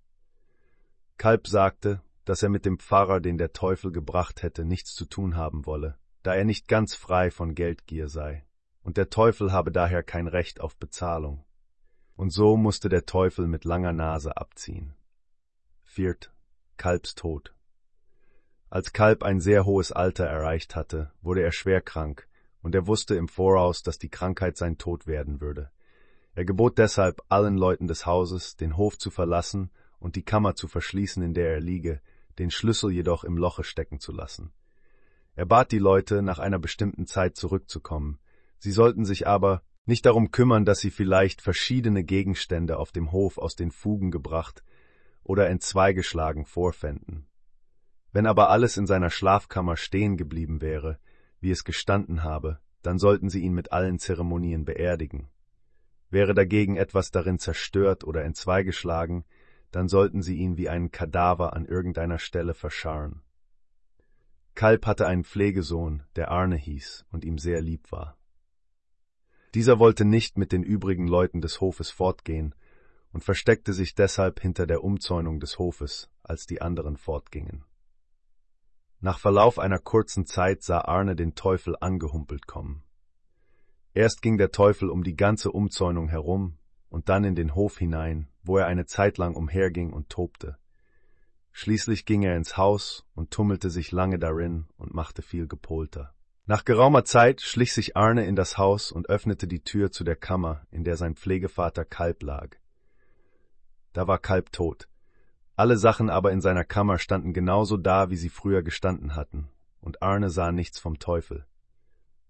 Kalb 1.20 1.48
sagte, 1.48 2.02
dass 2.24 2.44
er 2.44 2.50
mit 2.50 2.66
dem 2.66 2.80
Pfarrer, 2.80 3.20
den 3.20 3.38
der 3.38 3.52
Teufel 3.52 3.92
gebracht 3.92 4.42
hätte, 4.42 4.64
nichts 4.64 4.96
zu 4.96 5.04
tun 5.04 5.36
haben 5.36 5.66
wolle, 5.66 5.98
da 6.24 6.34
er 6.34 6.46
nicht 6.46 6.70
ganz 6.70 6.96
frei 6.96 7.30
von 7.30 7.56
Geldgier 7.56 8.08
sei, 8.08 8.46
und 8.84 8.96
der 8.96 9.10
Teufel 9.10 9.52
habe 9.52 9.74
daher 9.74 10.02
kein 10.02 10.28
Recht 10.28 10.62
auf 10.62 10.78
Bezahlung. 10.78 11.44
Und 12.16 12.30
so 12.30 12.56
musste 12.56 12.88
der 12.88 13.06
Teufel 13.06 13.48
mit 13.48 13.66
langer 13.66 13.92
Nase 13.92 14.38
abziehen. 14.38 14.96
Viert. 15.84 16.32
Kalbs 16.78 17.16
Tod. 17.16 17.54
Als 18.70 18.94
Kalb 18.94 19.22
ein 19.22 19.42
sehr 19.42 19.66
hohes 19.66 19.92
Alter 19.92 20.26
erreicht 20.26 20.78
hatte, 20.78 21.12
wurde 21.22 21.42
er 21.42 21.52
schwer 21.52 21.82
krank, 21.82 22.30
und 22.62 22.74
er 22.76 22.88
wusste 22.88 23.16
im 23.16 23.28
Voraus, 23.28 23.84
dass 23.84 24.00
die 24.00 24.10
Krankheit 24.10 24.56
sein 24.56 24.78
Tod 24.78 25.06
werden 25.06 25.42
würde. 25.42 25.70
Er 26.34 26.46
gebot 26.46 26.78
deshalb 26.78 27.22
allen 27.28 27.58
Leuten 27.58 27.88
des 27.88 28.06
Hauses, 28.06 28.56
den 28.56 28.78
Hof 28.78 28.98
zu 28.98 29.12
verlassen 29.12 29.70
und 30.00 30.16
die 30.16 30.24
Kammer 30.24 30.56
zu 30.56 30.68
verschließen, 30.68 31.22
in 31.22 31.34
der 31.34 31.54
er 31.54 31.60
liege, 31.60 32.02
den 32.38 32.52
Schlüssel 32.52 32.92
jedoch 32.92 33.24
im 33.24 33.38
Loche 33.38 33.64
stecken 33.64 34.00
zu 34.00 34.12
lassen. 34.12 34.52
Er 35.36 35.46
bat 35.46 35.72
die 35.72 35.80
Leute, 35.80 36.22
nach 36.22 36.40
einer 36.40 36.60
bestimmten 36.60 37.06
Zeit 37.06 37.36
zurückzukommen. 37.36 38.20
Sie 38.58 38.72
sollten 38.72 39.06
sich 39.06 39.28
aber 39.28 39.62
nicht 39.86 40.06
darum 40.06 40.32
kümmern, 40.32 40.66
dass 40.66 40.80
sie 40.80 40.92
vielleicht 40.92 41.42
verschiedene 41.42 42.04
Gegenstände 42.04 42.78
auf 42.78 42.92
dem 42.92 43.12
Hof 43.12 43.38
aus 43.38 43.56
den 43.56 43.72
Fugen 43.72 44.12
gebracht 44.12 44.64
oder 45.24 45.50
entzweigeschlagen 45.50 46.46
vorfänden. 46.46 47.28
Wenn 48.12 48.26
aber 48.26 48.50
alles 48.50 48.78
in 48.78 48.88
seiner 48.88 49.10
Schlafkammer 49.10 49.78
stehen 49.78 50.18
geblieben 50.18 50.62
wäre, 50.62 51.00
wie 51.40 51.52
es 51.52 51.64
gestanden 51.64 52.24
habe, 52.24 52.60
dann 52.82 52.98
sollten 52.98 53.30
sie 53.30 53.42
ihn 53.42 53.54
mit 53.54 53.72
allen 53.72 54.00
Zeremonien 54.00 54.66
beerdigen. 54.66 55.30
Wäre 56.10 56.34
dagegen 56.34 56.76
etwas 56.76 57.12
darin 57.12 57.40
zerstört 57.40 58.04
oder 58.04 58.24
entzweigeschlagen, 58.24 59.26
dann 59.72 59.88
sollten 59.88 60.22
sie 60.22 60.38
ihn 60.38 60.58
wie 60.58 60.70
einen 60.70 60.92
Kadaver 60.92 61.54
an 61.54 61.66
irgendeiner 61.66 62.20
Stelle 62.20 62.54
verscharren. 62.54 63.22
Kalb 64.56 64.86
hatte 64.86 65.08
einen 65.08 65.24
Pflegesohn, 65.24 66.04
der 66.16 66.32
Arne 66.32 66.58
hieß 66.58 67.06
und 67.12 67.24
ihm 67.24 67.38
sehr 67.38 67.62
lieb 67.62 67.92
war. 67.92 68.18
Dieser 69.54 69.80
wollte 69.80 70.06
nicht 70.06 70.38
mit 70.38 70.52
den 70.52 70.64
übrigen 70.64 71.08
Leuten 71.08 71.42
des 71.42 71.62
Hofes 71.62 71.90
fortgehen 71.90 72.54
und 73.12 73.24
versteckte 73.24 73.74
sich 73.74 73.96
deshalb 73.96 74.40
hinter 74.40 74.68
der 74.68 74.84
Umzäunung 74.84 75.40
des 75.40 75.58
Hofes, 75.58 76.10
als 76.22 76.46
die 76.46 76.62
anderen 76.62 76.98
fortgingen. 76.98 77.64
Nach 79.00 79.18
Verlauf 79.18 79.60
einer 79.60 79.80
kurzen 79.80 80.26
Zeit 80.26 80.62
sah 80.62 80.82
Arne 80.82 81.16
den 81.16 81.34
Teufel 81.34 81.76
angehumpelt 81.80 82.46
kommen. 82.46 82.84
Erst 83.94 84.22
ging 84.22 84.38
der 84.38 84.52
Teufel 84.52 84.90
um 84.90 85.04
die 85.04 85.16
ganze 85.16 85.52
Umzäunung 85.52 86.10
herum 86.10 86.58
und 86.90 87.10
dann 87.10 87.24
in 87.24 87.36
den 87.36 87.56
Hof 87.56 87.78
hinein, 87.78 88.28
wo 88.44 88.58
er 88.58 88.68
eine 88.68 88.86
Zeit 88.86 89.18
lang 89.18 89.36
umherging 89.36 89.92
und 89.92 90.10
tobte. 90.10 90.58
Schließlich 91.52 92.06
ging 92.06 92.24
er 92.24 92.36
ins 92.36 92.58
Haus 92.58 93.06
und 93.16 93.32
tummelte 93.32 93.70
sich 93.70 93.92
lange 93.92 94.20
darin 94.20 94.68
und 94.78 94.94
machte 94.94 95.22
viel 95.22 95.48
Gepolter. 95.48 96.14
Nach 96.46 96.66
geraumer 96.66 97.04
Zeit 97.04 97.42
schlich 97.42 97.74
sich 97.74 97.96
Arne 97.96 98.26
in 98.26 98.36
das 98.36 98.58
Haus 98.58 98.92
und 98.92 99.10
öffnete 99.10 99.48
die 99.48 99.64
Tür 99.64 99.92
zu 99.92 100.04
der 100.04 100.16
Kammer, 100.16 100.66
in 100.72 100.84
der 100.84 100.98
sein 100.98 101.16
Pflegevater 101.16 101.86
Kalb 101.86 102.24
lag. 102.24 102.56
Da 103.94 104.08
war 104.08 104.20
Kalb 104.20 104.52
tot. 104.52 104.88
Alle 105.56 105.78
Sachen 105.78 106.10
aber 106.10 106.32
in 106.32 106.42
seiner 106.42 106.64
Kammer 106.64 106.98
standen 106.98 107.34
genauso 107.34 107.78
da, 107.78 108.10
wie 108.10 108.16
sie 108.16 108.30
früher 108.30 108.64
gestanden 108.64 109.16
hatten, 109.16 109.50
und 109.82 110.02
Arne 110.02 110.30
sah 110.30 110.52
nichts 110.52 110.80
vom 110.80 110.98
Teufel. 110.98 111.46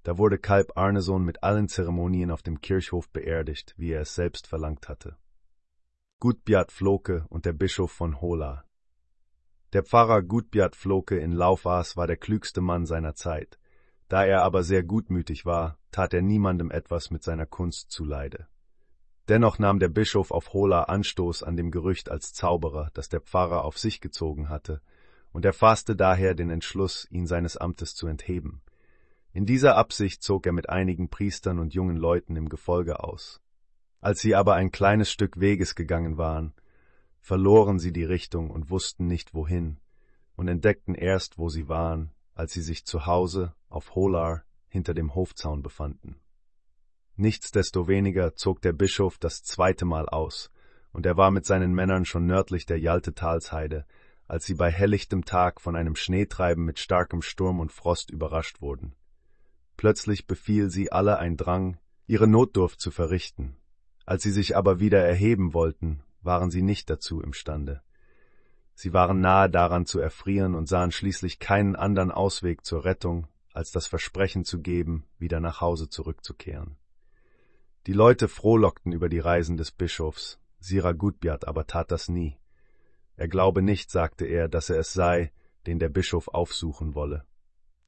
Da 0.03 0.17
wurde 0.17 0.37
Kalb 0.37 0.75
Arnesohn 0.75 1.23
mit 1.23 1.43
allen 1.43 1.67
Zeremonien 1.67 2.31
auf 2.31 2.41
dem 2.41 2.61
Kirchhof 2.61 3.09
beerdigt, 3.09 3.75
wie 3.77 3.91
er 3.91 4.01
es 4.01 4.15
selbst 4.15 4.47
verlangt 4.47 4.89
hatte. 4.89 5.17
Gutbjart 6.21 6.73
Floke 6.73 7.25
und 7.29 7.45
der 7.45 7.53
Bischof 7.53 7.93
von 7.93 8.19
Hola. 8.19 8.65
Der 9.71 9.83
Pfarrer 9.83 10.21
Gutbjart 10.21 10.75
Floke 10.75 11.17
in 11.17 11.31
Laufas 11.31 11.95
war 11.95 12.07
der 12.07 12.17
klügste 12.17 12.59
Mann 12.59 12.85
seiner 12.85 13.15
Zeit. 13.15 13.57
Da 14.09 14.25
er 14.25 14.43
aber 14.43 14.63
sehr 14.63 14.83
gutmütig 14.83 15.45
war, 15.45 15.77
tat 15.91 16.13
er 16.13 16.21
niemandem 16.21 16.71
etwas 16.71 17.09
mit 17.09 17.23
seiner 17.23 17.45
Kunst 17.45 17.91
zuleide. 17.91 18.47
Dennoch 19.29 19.59
nahm 19.59 19.79
der 19.79 19.87
Bischof 19.87 20.31
auf 20.31 20.51
Hola 20.51 20.83
Anstoß 20.83 21.41
an 21.41 21.55
dem 21.55 21.71
Gerücht 21.71 22.11
als 22.11 22.33
Zauberer, 22.33 22.89
das 22.93 23.07
der 23.07 23.21
Pfarrer 23.21 23.63
auf 23.63 23.77
sich 23.77 24.01
gezogen 24.01 24.49
hatte, 24.49 24.81
und 25.31 25.45
er 25.45 25.53
fasste 25.53 25.95
daher 25.95 26.35
den 26.35 26.49
Entschluss, 26.49 27.07
ihn 27.09 27.27
seines 27.27 27.55
Amtes 27.55 27.95
zu 27.95 28.07
entheben. 28.07 28.61
In 29.31 29.45
dieser 29.45 29.77
Absicht 29.77 30.21
zog 30.21 30.45
er 30.45 30.51
mit 30.51 30.67
einigen 30.67 31.07
Priestern 31.07 31.59
und 31.59 31.73
jungen 31.73 31.95
Leuten 31.95 32.35
im 32.35 32.49
Gefolge 32.49 33.01
aus. 33.01 33.39
Als 34.01 34.21
sie 34.21 34.35
aber 34.35 34.55
ein 34.55 34.71
kleines 34.71 35.11
Stück 35.11 35.39
Weges 35.39 35.75
gegangen 35.75 36.17
waren, 36.17 36.53
verloren 37.19 37.79
sie 37.79 37.91
die 37.91 38.05
Richtung 38.05 38.49
und 38.49 38.69
wussten 38.69 39.07
nicht 39.07 39.33
wohin, 39.33 39.77
und 40.35 40.47
entdeckten 40.47 40.95
erst, 40.95 41.37
wo 41.37 41.49
sie 41.49 41.67
waren, 41.67 42.11
als 42.33 42.53
sie 42.53 42.61
sich 42.61 42.85
zu 42.85 43.05
Hause 43.05 43.53
auf 43.67 43.95
Holar 43.95 44.43
hinter 44.69 44.93
dem 44.93 45.15
Hofzaun 45.15 45.61
befanden. 45.61 46.15
Nichtsdestoweniger 47.17 48.35
zog 48.35 48.61
der 48.61 48.71
Bischof 48.71 49.17
das 49.17 49.43
zweite 49.43 49.83
Mal 49.83 50.07
aus, 50.07 50.49
und 50.93 51.05
er 51.05 51.17
war 51.17 51.31
mit 51.31 51.45
seinen 51.45 51.73
Männern 51.73 52.05
schon 52.05 52.25
nördlich 52.25 52.65
der 52.65 52.79
Jaltetalsheide, 52.79 53.85
als 54.27 54.45
sie 54.45 54.53
bei 54.53 54.71
helllichtem 54.71 55.25
Tag 55.25 55.59
von 55.59 55.75
einem 55.75 55.95
Schneetreiben 55.95 56.63
mit 56.63 56.79
starkem 56.79 57.21
Sturm 57.21 57.59
und 57.59 57.73
Frost 57.73 58.09
überrascht 58.09 58.61
wurden. 58.61 58.95
Plötzlich 59.75 60.27
befiel 60.27 60.69
sie 60.69 60.91
alle 60.91 61.19
ein 61.19 61.35
Drang, 61.35 61.77
ihre 62.07 62.27
Notdurft 62.27 62.79
zu 62.79 62.91
verrichten. 62.91 63.58
Als 64.09 64.23
sie 64.23 64.31
sich 64.31 64.57
aber 64.57 64.79
wieder 64.79 65.05
erheben 65.05 65.53
wollten, 65.53 66.01
waren 66.23 66.49
sie 66.49 66.63
nicht 66.63 66.89
dazu 66.89 67.21
imstande. 67.21 67.83
Sie 68.73 68.91
waren 68.91 69.21
nahe 69.21 69.51
daran 69.51 69.85
zu 69.85 69.99
erfrieren 69.99 70.55
und 70.55 70.67
sahen 70.67 70.91
schließlich 70.91 71.37
keinen 71.37 71.75
anderen 71.75 72.09
Ausweg 72.09 72.65
zur 72.65 72.85
Rettung, 72.85 73.27
als 73.53 73.69
das 73.71 73.85
Versprechen 73.85 74.45
zu 74.45 74.63
geben, 74.63 75.05
wieder 75.19 75.39
nach 75.39 75.61
Hause 75.61 75.89
zurückzukehren. 75.89 76.75
Die 77.85 77.93
Leute 77.93 78.27
frohlockten 78.27 78.93
über 78.93 79.09
die 79.09 79.19
Reisen 79.19 79.57
des 79.57 79.71
Bischofs, 79.71 80.39
Sira 80.59 80.93
Gutbjart 80.93 81.47
aber 81.47 81.67
tat 81.67 81.91
das 81.91 82.09
nie. 82.09 82.35
Er 83.15 83.27
glaube 83.27 83.61
nicht, 83.61 83.91
sagte 83.91 84.25
er, 84.25 84.49
dass 84.49 84.71
er 84.71 84.79
es 84.79 84.91
sei, 84.91 85.31
den 85.67 85.77
der 85.77 85.89
Bischof 85.89 86.29
aufsuchen 86.29 86.95
wolle. 86.95 87.25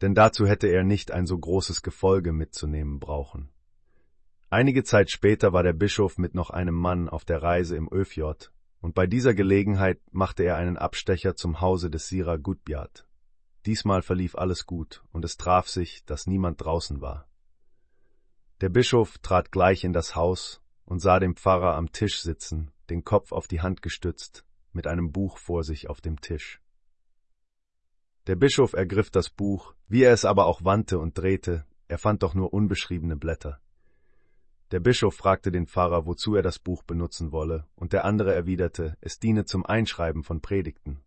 Denn 0.01 0.13
dazu 0.13 0.45
hätte 0.45 0.67
er 0.67 0.83
nicht 0.83 1.09
ein 1.09 1.25
so 1.25 1.39
großes 1.39 1.81
Gefolge 1.81 2.31
mitzunehmen 2.31 2.99
brauchen. 2.99 3.49
Einige 4.53 4.83
Zeit 4.83 5.09
später 5.09 5.53
war 5.53 5.63
der 5.63 5.71
Bischof 5.71 6.17
mit 6.17 6.35
noch 6.35 6.49
einem 6.49 6.75
Mann 6.75 7.07
auf 7.07 7.23
der 7.23 7.41
Reise 7.41 7.77
im 7.77 7.89
Öfjord, 7.89 8.51
und 8.81 8.93
bei 8.93 9.07
dieser 9.07 9.33
Gelegenheit 9.33 10.01
machte 10.11 10.43
er 10.43 10.57
einen 10.57 10.75
Abstecher 10.75 11.37
zum 11.37 11.61
Hause 11.61 11.89
des 11.89 12.09
Sira 12.09 12.35
Gutbjart. 12.35 13.07
Diesmal 13.65 14.01
verlief 14.01 14.35
alles 14.35 14.65
gut, 14.65 15.05
und 15.13 15.23
es 15.23 15.37
traf 15.37 15.69
sich, 15.69 16.03
dass 16.03 16.27
niemand 16.27 16.59
draußen 16.61 16.99
war. 16.99 17.29
Der 18.59 18.67
Bischof 18.67 19.19
trat 19.19 19.53
gleich 19.53 19.85
in 19.85 19.93
das 19.93 20.17
Haus 20.17 20.61
und 20.83 20.99
sah 20.99 21.21
den 21.21 21.35
Pfarrer 21.35 21.75
am 21.75 21.93
Tisch 21.93 22.21
sitzen, 22.21 22.73
den 22.89 23.05
Kopf 23.05 23.31
auf 23.31 23.47
die 23.47 23.61
Hand 23.61 23.81
gestützt, 23.81 24.45
mit 24.73 24.85
einem 24.85 25.13
Buch 25.13 25.37
vor 25.37 25.63
sich 25.63 25.89
auf 25.89 26.01
dem 26.01 26.19
Tisch. 26.19 26.61
Der 28.27 28.35
Bischof 28.35 28.73
ergriff 28.73 29.11
das 29.11 29.29
Buch, 29.29 29.75
wie 29.87 30.03
er 30.03 30.11
es 30.11 30.25
aber 30.25 30.45
auch 30.45 30.65
wandte 30.65 30.99
und 30.99 31.17
drehte, 31.17 31.65
er 31.87 31.97
fand 31.97 32.21
doch 32.21 32.33
nur 32.33 32.51
unbeschriebene 32.53 33.15
Blätter. 33.15 33.61
Der 34.71 34.79
Bischof 34.79 35.15
fragte 35.15 35.51
den 35.51 35.67
Pfarrer, 35.67 36.05
wozu 36.05 36.35
er 36.35 36.41
das 36.41 36.59
Buch 36.59 36.83
benutzen 36.83 37.31
wolle, 37.31 37.67
und 37.75 37.93
der 37.93 38.05
andere 38.05 38.33
erwiderte, 38.33 38.97
es 39.01 39.19
diene 39.19 39.45
zum 39.45 39.65
Einschreiben 39.65 40.23
von 40.23 40.41
Predigten. 40.41 41.03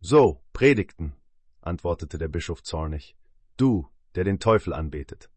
So, 0.00 0.42
Predigten, 0.52 1.14
antwortete 1.60 2.18
der 2.18 2.28
Bischof 2.28 2.62
zornig, 2.62 3.16
du, 3.56 3.88
der 4.14 4.24
den 4.24 4.38
Teufel 4.38 4.72
anbetet 4.72 5.30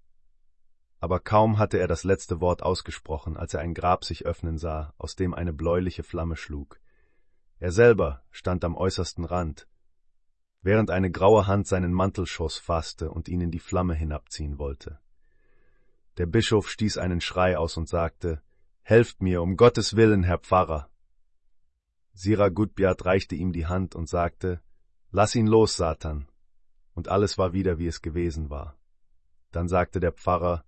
aber 0.99 1.19
kaum 1.19 1.57
hatte 1.57 1.79
er 1.79 1.87
das 1.87 2.03
letzte 2.03 2.41
Wort 2.41 2.61
ausgesprochen, 2.61 3.37
als 3.37 3.53
er 3.53 3.61
ein 3.61 3.73
Grab 3.73 4.03
sich 4.03 4.25
öffnen 4.25 4.57
sah, 4.57 4.93
aus 4.97 5.15
dem 5.15 5.33
eine 5.33 5.53
bläuliche 5.53 6.03
Flamme 6.03 6.35
schlug. 6.35 6.79
Er 7.59 7.71
selber 7.71 8.23
stand 8.31 8.65
am 8.65 8.75
äußersten 8.75 9.23
Rand, 9.23 9.67
während 10.61 10.91
eine 10.91 11.09
graue 11.09 11.47
Hand 11.47 11.67
seinen 11.67 11.93
Mantelschoß 11.93 12.57
fasste 12.57 13.11
und 13.11 13.29
ihn 13.29 13.41
in 13.41 13.51
die 13.51 13.59
Flamme 13.59 13.93
hinabziehen 13.93 14.59
wollte. 14.59 14.99
Der 16.19 16.25
Bischof 16.25 16.69
stieß 16.69 16.97
einen 16.97 17.21
Schrei 17.21 17.57
aus 17.57 17.77
und 17.77 17.87
sagte, 17.87 18.41
Helft 18.81 19.21
mir, 19.21 19.41
um 19.41 19.55
Gottes 19.55 19.95
Willen, 19.95 20.23
Herr 20.23 20.39
Pfarrer. 20.39 20.89
Sira 22.13 22.49
Gutbjart 22.49 23.05
reichte 23.05 23.35
ihm 23.35 23.53
die 23.53 23.67
Hand 23.67 23.95
und 23.95 24.09
sagte, 24.09 24.59
Lass 25.11 25.33
ihn 25.33 25.47
los, 25.47 25.77
Satan. 25.77 26.27
Und 26.93 27.07
alles 27.07 27.37
war 27.37 27.53
wieder, 27.53 27.79
wie 27.79 27.87
es 27.87 28.01
gewesen 28.01 28.49
war. 28.49 28.77
Dann 29.51 29.69
sagte 29.69 30.01
der 30.01 30.11
Pfarrer, 30.11 30.65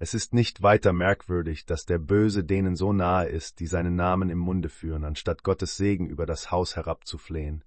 es 0.00 0.14
ist 0.14 0.34
nicht 0.34 0.62
weiter 0.64 0.92
merkwürdig, 0.92 1.64
dass 1.64 1.86
der 1.86 1.98
Böse 1.98 2.42
denen 2.42 2.74
so 2.74 2.92
nahe 2.92 3.28
ist, 3.28 3.60
die 3.60 3.68
seinen 3.68 3.94
Namen 3.94 4.30
im 4.30 4.38
Munde 4.38 4.68
führen, 4.68 5.04
anstatt 5.04 5.44
Gottes 5.44 5.76
Segen 5.76 6.08
über 6.08 6.26
das 6.26 6.50
Haus 6.50 6.74
herabzuflehen. 6.74 7.62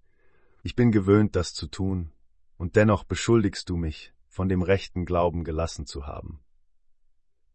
Ich 0.64 0.76
bin 0.76 0.92
gewöhnt, 0.92 1.38
das 1.38 1.53
zu 1.53 1.67
tun, 1.67 2.12
und 2.58 2.76
dennoch 2.76 3.06
beschuldigst 3.06 3.69
du 3.69 3.78
mich, 3.78 4.14
von 4.28 4.49
dem 4.49 4.62
rechten 4.62 5.06
Glauben 5.06 5.46
gelassen 5.46 5.85
zu 5.85 6.08
haben. 6.08 6.42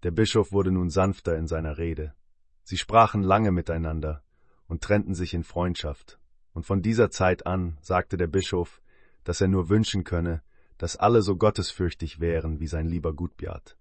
Der 0.03 0.11
Bischof 0.11 0.53
wurde 0.53 0.71
nun 0.71 0.89
sanfter 0.89 1.37
in 1.37 1.47
seiner 1.47 1.77
Rede. 1.77 2.15
Sie 2.63 2.79
sprachen 2.79 3.23
lange 3.23 3.53
miteinander 3.53 4.23
und 4.67 4.83
trennten 4.83 5.15
sich 5.15 5.35
in 5.35 5.45
Freundschaft. 5.45 6.19
Und 6.53 6.65
von 6.65 6.83
dieser 6.83 7.11
Zeit 7.11 7.47
an 7.47 7.77
sagte 7.81 8.17
der 8.17 8.27
Bischof, 8.27 8.81
dass 9.25 9.41
er 9.41 9.49
nur 9.49 9.69
wünschen 9.69 10.05
könne, 10.05 10.43
dass 10.79 10.97
alle 10.97 11.21
so 11.21 11.37
gottesfürchtig 11.37 12.21
wären 12.21 12.61
wie 12.61 12.67
sein 12.67 12.87
lieber 12.87 13.13
Gutbjart. 13.13 13.77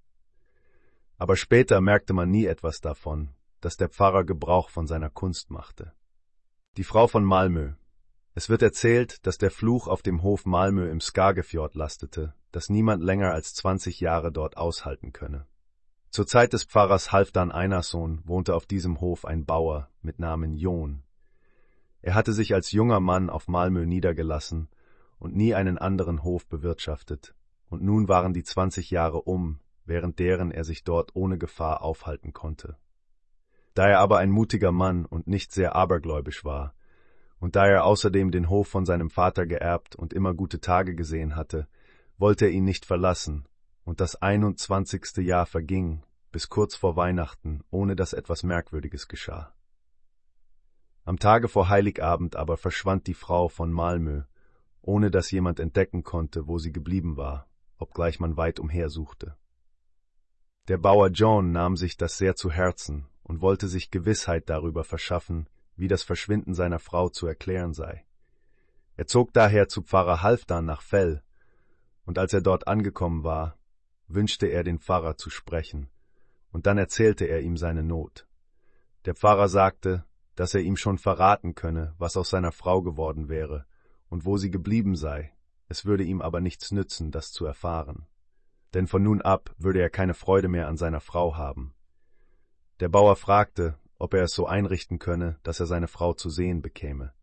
Aber 1.17 1.35
später 1.35 1.79
merkte 1.79 2.13
man 2.13 2.29
nie 2.29 2.45
etwas 2.45 2.81
davon, 2.81 3.29
dass 3.61 3.77
der 3.77 3.89
Pfarrer 3.89 4.25
Gebrauch 4.25 4.69
von 4.69 4.87
seiner 4.87 5.09
Kunst 5.09 5.49
machte. 5.51 5.93
Die 6.77 6.83
Frau 6.83 7.07
von 7.07 7.23
Malmö. 7.23 7.73
Es 8.35 8.49
wird 8.49 8.61
erzählt, 8.61 9.25
dass 9.25 9.37
der 9.37 9.51
Fluch 9.51 9.87
auf 9.87 10.01
dem 10.01 10.21
Hof 10.23 10.45
Malmö 10.45 10.89
im 10.89 11.01
Skagefjord 11.01 11.75
lastete, 11.75 12.33
dass 12.51 12.69
niemand 12.69 13.03
länger 13.03 13.31
als 13.31 13.53
zwanzig 13.53 13.99
Jahre 13.99 14.31
dort 14.31 14.57
aushalten 14.57 15.11
könne. 15.13 15.45
Zur 16.11 16.25
Zeit 16.25 16.53
des 16.53 16.63
Pfarrers 16.63 17.11
Halfdan 17.11 17.51
Einarsson 17.51 18.21
wohnte 18.25 18.55
auf 18.55 18.65
diesem 18.65 18.99
Hof 18.99 19.25
ein 19.25 19.45
Bauer 19.45 19.89
mit 20.01 20.17
Namen 20.17 20.55
John. 20.55 21.03
Er 22.01 22.15
hatte 22.15 22.33
sich 22.33 22.55
als 22.55 22.71
junger 22.71 22.99
Mann 22.99 23.29
auf 23.29 23.47
Malmö 23.47 23.85
niedergelassen 23.85 24.69
und 25.19 25.35
nie 25.35 25.53
einen 25.53 25.77
anderen 25.77 26.23
Hof 26.23 26.47
bewirtschaftet, 26.47 27.35
und 27.69 27.83
nun 27.83 28.07
waren 28.07 28.33
die 28.33 28.43
zwanzig 28.43 28.89
Jahre 28.89 29.21
um, 29.21 29.59
während 29.85 30.17
deren 30.17 30.49
er 30.49 30.63
sich 30.63 30.83
dort 30.83 31.15
ohne 31.15 31.37
Gefahr 31.37 31.83
aufhalten 31.83 32.33
konnte. 32.33 32.77
Da 33.75 33.87
er 33.87 33.99
aber 33.99 34.17
ein 34.17 34.31
mutiger 34.31 34.71
Mann 34.71 35.05
und 35.05 35.27
nicht 35.27 35.51
sehr 35.51 35.75
abergläubisch 35.75 36.43
war, 36.43 36.73
und 37.39 37.55
da 37.55 37.67
er 37.67 37.83
außerdem 37.83 38.31
den 38.31 38.49
Hof 38.49 38.67
von 38.67 38.83
seinem 38.83 39.11
Vater 39.11 39.45
geerbt 39.45 39.95
und 39.95 40.13
immer 40.13 40.33
gute 40.33 40.59
Tage 40.59 40.95
gesehen 40.95 41.35
hatte, 41.35 41.67
wollte 42.17 42.45
er 42.45 42.51
ihn 42.51 42.65
nicht 42.65 42.87
verlassen 42.87 43.47
und 43.89 44.01
das 44.01 44.15
einundzwanzigste 44.21 45.23
Jahr 45.23 45.47
verging, 45.47 46.03
bis 46.31 46.47
kurz 46.47 46.75
vor 46.75 46.95
Weihnachten, 46.95 47.63
ohne 47.71 47.95
dass 47.95 48.13
etwas 48.13 48.43
Merkwürdiges 48.43 49.07
geschah. 49.07 49.51
Am 51.05 51.17
Tage 51.17 51.47
vor 51.47 51.69
Heiligabend 51.69 52.35
aber 52.35 52.55
verschwand 52.57 53.07
die 53.07 53.15
Frau 53.15 53.47
von 53.47 53.71
Malmö, 53.71 54.25
ohne 54.81 55.09
dass 55.09 55.31
jemand 55.31 55.59
entdecken 55.59 56.03
konnte, 56.03 56.47
wo 56.47 56.59
sie 56.59 56.71
geblieben 56.71 57.17
war, 57.17 57.49
obgleich 57.79 58.19
man 58.19 58.37
weit 58.37 58.59
umhersuchte. 58.59 59.35
Der 60.67 60.77
Bauer 60.77 61.07
John 61.07 61.51
nahm 61.51 61.75
sich 61.75 61.97
das 61.97 62.19
sehr 62.19 62.35
zu 62.35 62.51
Herzen 62.51 63.07
und 63.23 63.41
wollte 63.41 63.67
sich 63.67 63.89
Gewissheit 63.89 64.51
darüber 64.51 64.83
verschaffen, 64.83 65.49
wie 65.75 65.87
das 65.87 66.03
Verschwinden 66.03 66.53
seiner 66.53 66.77
Frau 66.77 67.09
zu 67.09 67.25
erklären 67.25 67.73
sei. 67.73 68.05
Er 68.97 69.07
zog 69.07 69.33
daher 69.33 69.67
zu 69.67 69.81
Pfarrer 69.81 70.21
Halfdan 70.21 70.65
nach 70.65 70.83
Fell, 70.83 71.23
und 72.05 72.19
als 72.19 72.33
er 72.33 72.41
dort 72.41 72.67
angekommen 72.67 73.23
war, 73.23 73.55
wünschte 74.09 74.47
er 74.47 74.63
den 74.63 74.79
Pfarrer 74.79 75.15
zu 75.17 75.29
sprechen, 75.29 75.89
und 76.51 76.65
dann 76.65 76.77
erzählte 76.77 77.25
er 77.25 77.41
ihm 77.41 77.55
seine 77.55 77.83
Not. 77.83 78.27
Der 79.05 79.15
Pfarrer 79.15 79.47
sagte, 79.47 80.03
dass 80.35 80.53
er 80.53 80.61
ihm 80.61 80.75
schon 80.75 80.97
verraten 80.97 81.55
könne, 81.55 81.93
was 81.97 82.17
aus 82.17 82.29
seiner 82.29 82.51
Frau 82.51 82.81
geworden 82.81 83.29
wäre 83.29 83.65
und 84.09 84.25
wo 84.25 84.37
sie 84.37 84.51
geblieben 84.51 84.95
sei, 84.95 85.33
es 85.67 85.85
würde 85.85 86.03
ihm 86.03 86.21
aber 86.21 86.41
nichts 86.41 86.71
nützen, 86.71 87.11
das 87.11 87.31
zu 87.31 87.45
erfahren. 87.45 88.07
Denn 88.73 88.87
von 88.87 89.03
nun 89.03 89.21
ab 89.21 89.53
würde 89.57 89.79
er 89.79 89.89
keine 89.89 90.13
Freude 90.13 90.47
mehr 90.47 90.67
an 90.67 90.77
seiner 90.77 90.99
Frau 90.99 91.37
haben. 91.37 91.73
Der 92.79 92.89
Bauer 92.89 93.15
fragte, 93.15 93.77
ob 93.97 94.13
er 94.13 94.23
es 94.23 94.31
so 94.31 94.47
einrichten 94.47 94.99
könne, 94.99 95.39
dass 95.43 95.59
er 95.59 95.65
seine 95.65 95.87
Frau 95.87 96.13
zu 96.13 96.29
sehen 96.29 96.61
bekäme. 96.61 97.13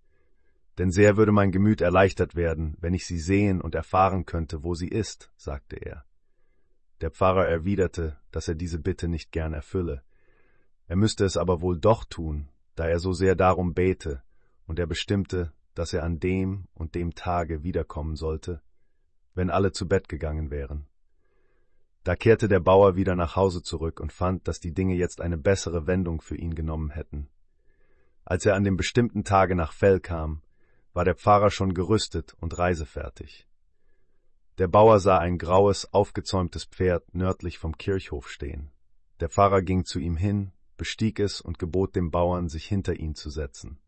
Denn 0.78 0.90
sehr 0.90 1.17
würde 1.17 1.33
mein 1.33 1.52
Gemüt 1.52 1.81
erleichtert 1.81 2.36
werden, 2.36 2.76
wenn 2.81 2.94
ich 2.94 3.06
sie 3.06 3.19
sehen 3.19 3.60
und 3.60 3.74
erfahren 3.74 4.26
könnte, 4.26 4.62
wo 4.62 4.74
sie 4.74 4.88
ist, 4.88 5.33
sagte 5.36 5.76
er. 5.76 6.06
Der 7.00 7.10
Pfarrer 7.10 7.46
erwiderte, 7.46 8.16
dass 8.30 8.48
er 8.48 8.54
diese 8.54 8.78
Bitte 8.78 9.08
nicht 9.08 9.32
gern 9.32 9.52
erfülle. 9.52 10.02
Er 10.86 10.96
müsste 10.96 11.24
es 11.24 11.36
aber 11.36 11.60
wohl 11.60 11.78
doch 11.78 12.04
tun, 12.04 12.48
da 12.74 12.86
er 12.86 12.98
so 12.98 13.12
sehr 13.12 13.34
darum 13.34 13.74
bete, 13.74 14.22
und 14.66 14.78
er 14.78 14.86
bestimmte, 14.86 15.52
dass 15.74 15.92
er 15.92 16.04
an 16.04 16.18
dem 16.20 16.68
und 16.74 16.94
dem 16.94 17.14
Tage 17.14 17.62
wiederkommen 17.62 18.16
sollte, 18.16 18.62
wenn 19.34 19.50
alle 19.50 19.72
zu 19.72 19.86
Bett 19.86 20.08
gegangen 20.08 20.50
wären. 20.50 20.86
Da 22.02 22.16
kehrte 22.16 22.48
der 22.48 22.60
Bauer 22.60 22.96
wieder 22.96 23.16
nach 23.16 23.36
Hause 23.36 23.62
zurück 23.62 24.00
und 24.00 24.12
fand, 24.12 24.46
dass 24.48 24.60
die 24.60 24.72
Dinge 24.72 24.94
jetzt 24.94 25.20
eine 25.20 25.36
bessere 25.36 25.86
Wendung 25.86 26.20
für 26.20 26.36
ihn 26.36 26.54
genommen 26.54 26.90
hätten. 26.90 27.28
Als 28.24 28.46
er 28.46 28.54
an 28.54 28.64
dem 28.64 28.76
bestimmten 28.76 29.24
Tage 29.24 29.54
nach 29.54 29.72
Fell 29.72 30.00
kam, 30.00 30.42
war 30.92 31.04
der 31.04 31.14
Pfarrer 31.14 31.50
schon 31.50 31.74
gerüstet 31.74 32.34
und 32.40 32.56
reisefertig. 32.58 33.45
Der 34.58 34.69
Bauer 34.69 35.01
sah 35.01 35.19
ein 35.19 35.37
graues, 35.37 35.92
aufgezäumtes 35.92 36.65
Pferd 36.65 37.15
nördlich 37.15 37.58
vom 37.58 37.76
Kirchhof 37.76 38.31
stehen. 38.31 38.71
Der 39.21 39.28
Pfarrer 39.28 39.60
ging 39.60 39.85
zu 39.85 39.99
ihm 39.99 40.17
hin, 40.17 40.53
bestieg 40.78 41.21
es 41.21 41.42
und 41.42 41.58
gebot 41.58 41.94
dem 41.94 42.10
Bauern, 42.10 42.49
sich 42.49 42.65
hinter 42.67 42.94
ihn 42.94 43.15
zu 43.15 43.28
setzen. 43.28 43.78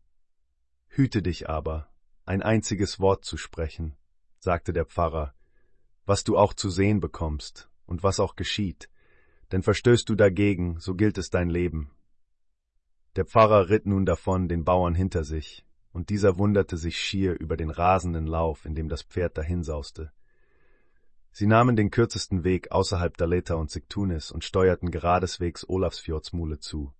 Hüte 0.87 1.23
dich 1.23 1.49
aber, 1.49 1.89
ein 2.25 2.43
einziges 2.43 2.99
Wort 2.99 3.25
zu 3.25 3.35
sprechen, 3.37 3.95
sagte 4.37 4.71
der 4.71 4.85
Pfarrer, 4.85 5.33
was 6.05 6.23
du 6.23 6.37
auch 6.37 6.53
zu 6.53 6.69
sehen 6.69 6.99
bekommst 6.99 7.69
und 7.87 8.03
was 8.03 8.19
auch 8.19 8.35
geschieht, 8.35 8.89
denn 9.51 9.63
verstößt 9.63 10.07
du 10.07 10.13
dagegen, 10.13 10.79
so 10.79 10.93
gilt 10.93 11.17
es 11.17 11.31
dein 11.31 11.49
Leben. 11.49 11.91
Der 13.15 13.25
Pfarrer 13.25 13.69
ritt 13.69 13.87
nun 13.87 14.05
davon 14.05 14.47
den 14.47 14.63
Bauern 14.65 14.93
hinter 14.93 15.23
sich, 15.23 15.65
und 15.91 16.11
dieser 16.11 16.37
wunderte 16.37 16.77
sich 16.77 16.99
schier 16.99 17.39
über 17.39 17.57
den 17.57 17.71
rasenden 17.71 18.27
Lauf, 18.27 18.65
in 18.65 18.75
dem 18.75 18.87
das 18.87 19.01
Pferd 19.01 19.35
dahinsauste. 19.35 20.11
Sie 21.39 21.47
nahmen 21.47 21.77
den 21.77 21.89
kürzesten 21.89 22.43
Weg 22.43 22.69
außerhalb 22.69 23.15
Daleta 23.15 23.53
und 23.53 23.71
Sigtunis 23.71 24.29
und 24.29 24.43
steuerten 24.43 24.91
geradeswegs 24.91 25.63
Olafsfjordsmule 25.69 26.59
zu. 26.59 26.93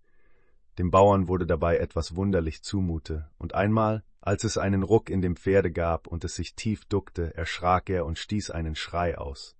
Dem 0.77 0.91
Bauern 0.91 1.27
wurde 1.27 1.45
dabei 1.45 1.75
etwas 1.75 2.15
wunderlich 2.15 2.63
zumute, 2.63 3.29
und 3.37 3.53
einmal, 3.53 4.01
als 4.21 4.45
es 4.45 4.57
einen 4.57 4.83
Ruck 4.83 5.09
in 5.09 5.21
dem 5.21 5.35
Pferde 5.35 5.73
gab 5.73 6.07
und 6.07 6.23
es 6.23 6.35
sich 6.35 6.55
tief 6.55 6.85
duckte, 6.85 7.35
erschrak 7.35 7.89
er 7.89 8.05
und 8.05 8.17
stieß 8.17 8.49
einen 8.51 8.75
Schrei 8.75 9.17
aus. 9.17 9.57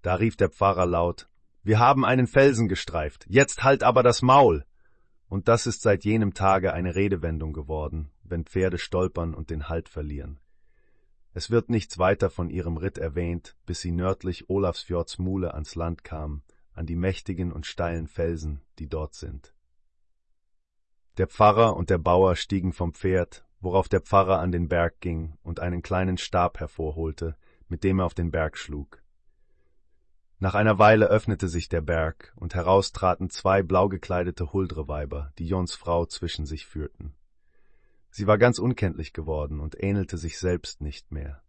Da 0.00 0.14
rief 0.14 0.38
der 0.38 0.48
Pfarrer 0.48 0.86
laut 0.86 1.28
Wir 1.62 1.78
haben 1.78 2.06
einen 2.06 2.26
Felsen 2.26 2.66
gestreift, 2.66 3.26
jetzt 3.28 3.62
halt 3.62 3.82
aber 3.82 4.02
das 4.02 4.22
Maul. 4.22 4.64
Und 5.28 5.48
das 5.48 5.66
ist 5.66 5.82
seit 5.82 6.06
jenem 6.06 6.32
Tage 6.32 6.72
eine 6.72 6.94
Redewendung 6.94 7.52
geworden, 7.52 8.10
wenn 8.22 8.46
Pferde 8.46 8.78
stolpern 8.78 9.34
und 9.34 9.50
den 9.50 9.68
Halt 9.68 9.90
verlieren. 9.90 10.40
Es 11.38 11.52
wird 11.52 11.70
nichts 11.70 11.98
weiter 11.98 12.30
von 12.30 12.50
ihrem 12.50 12.78
Ritt 12.78 12.98
erwähnt, 12.98 13.54
bis 13.64 13.80
sie 13.80 13.92
nördlich 13.92 14.50
Olafsfjords 14.50 15.18
Mule 15.18 15.54
ans 15.54 15.76
Land 15.76 16.02
kamen, 16.02 16.42
an 16.72 16.84
die 16.84 16.96
mächtigen 16.96 17.52
und 17.52 17.64
steilen 17.64 18.08
Felsen, 18.08 18.60
die 18.80 18.88
dort 18.88 19.14
sind. 19.14 19.54
Der 21.16 21.28
Pfarrer 21.28 21.76
und 21.76 21.90
der 21.90 21.98
Bauer 21.98 22.34
stiegen 22.34 22.72
vom 22.72 22.92
Pferd, 22.92 23.46
worauf 23.60 23.88
der 23.88 24.00
Pfarrer 24.00 24.40
an 24.40 24.50
den 24.50 24.66
Berg 24.66 24.98
ging 24.98 25.38
und 25.44 25.60
einen 25.60 25.80
kleinen 25.80 26.18
Stab 26.18 26.58
hervorholte, 26.58 27.36
mit 27.68 27.84
dem 27.84 28.00
er 28.00 28.06
auf 28.06 28.14
den 28.14 28.32
Berg 28.32 28.58
schlug. 28.58 29.00
Nach 30.40 30.56
einer 30.56 30.80
Weile 30.80 31.06
öffnete 31.06 31.46
sich 31.46 31.68
der 31.68 31.82
Berg, 31.82 32.32
und 32.34 32.56
heraus 32.56 32.90
traten 32.90 33.30
zwei 33.30 33.62
blau 33.62 33.88
gekleidete 33.88 34.52
Huldreweiber, 34.52 35.32
die 35.38 35.46
Jons 35.46 35.76
Frau 35.76 36.04
zwischen 36.04 36.46
sich 36.46 36.66
führten. 36.66 37.14
Sie 38.10 38.26
war 38.26 38.38
ganz 38.38 38.58
unkenntlich 38.58 39.12
geworden 39.12 39.60
und 39.60 39.82
ähnelte 39.82 40.18
sich 40.18 40.38
selbst 40.38 40.80
nicht 40.80 41.12
mehr. 41.12 41.42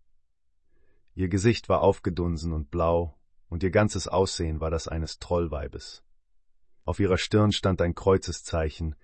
Ihr 1.16 1.30
Gesicht 1.30 1.70
war 1.70 1.82
aufgedunsen 1.82 2.54
und 2.54 2.72
blau, 2.72 3.18
und 3.48 3.64
ihr 3.64 3.72
ganzes 3.72 4.08
Aussehen 4.08 4.60
war 4.60 4.70
das 4.70 4.88
eines 4.88 5.20
Trollweibes. 5.20 6.04
Auf 6.86 7.00
ihrer 7.00 7.18
Stirn 7.18 7.52
stand 7.52 7.82
ein 7.82 7.96
Kreuzeszeichen, 7.96 8.96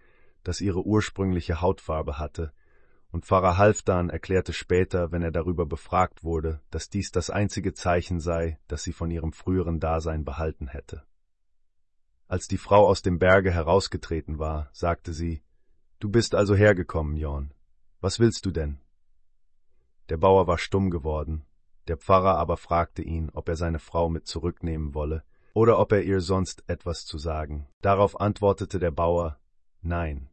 das 0.44 0.62
ihre 0.62 0.86
ursprüngliche 0.86 1.62
Hautfarbe 1.62 2.20
hatte, 2.20 2.54
und 3.16 3.26
Pfarrer 3.26 3.58
Halfdan 3.58 4.10
erklärte 4.10 4.52
später, 4.52 5.14
wenn 5.14 5.22
er 5.22 5.32
darüber 5.32 5.66
befragt 5.66 6.26
wurde, 6.26 6.62
dass 6.70 6.90
dies 6.90 7.12
das 7.12 7.30
einzige 7.30 7.74
Zeichen 7.74 8.20
sei, 8.20 8.60
das 8.68 8.84
sie 8.84 8.92
von 8.92 9.10
ihrem 9.10 9.32
früheren 9.32 9.80
Dasein 9.80 10.26
behalten 10.26 10.68
hätte. 10.68 11.04
Als 12.28 12.50
die 12.50 12.58
Frau 12.58 12.86
aus 12.86 13.04
dem 13.04 13.18
Berge 13.18 13.52
herausgetreten 13.52 14.38
war, 14.38 14.70
sagte 14.74 15.14
sie, 15.14 15.45
Du 16.00 16.10
bist 16.10 16.36
also 16.36 16.56
hergekommen, 16.56 17.16
Jorn. 17.16 17.54
Was 18.02 18.20
willst 18.20 18.46
du 18.46 18.52
denn? 18.52 18.80
Der 20.10 20.18
Bauer 20.18 20.46
war 20.46 20.58
stumm 20.58 20.92
geworden, 20.92 21.46
der 21.88 21.98
Pfarrer 21.98 22.38
aber 22.38 22.58
fragte 22.58 23.02
ihn, 23.02 23.30
ob 23.32 23.48
er 23.48 23.56
seine 23.56 23.80
Frau 23.80 24.10
mit 24.10 24.28
zurücknehmen 24.28 24.94
wolle, 24.94 25.24
oder 25.54 25.80
ob 25.80 25.92
er 25.94 26.04
ihr 26.04 26.22
sonst 26.22 26.64
etwas 26.68 27.06
zu 27.06 27.18
sagen. 27.18 27.68
Darauf 27.82 28.20
antwortete 28.20 28.80
der 28.80 28.92
Bauer 28.92 29.40
Nein. 29.82 30.30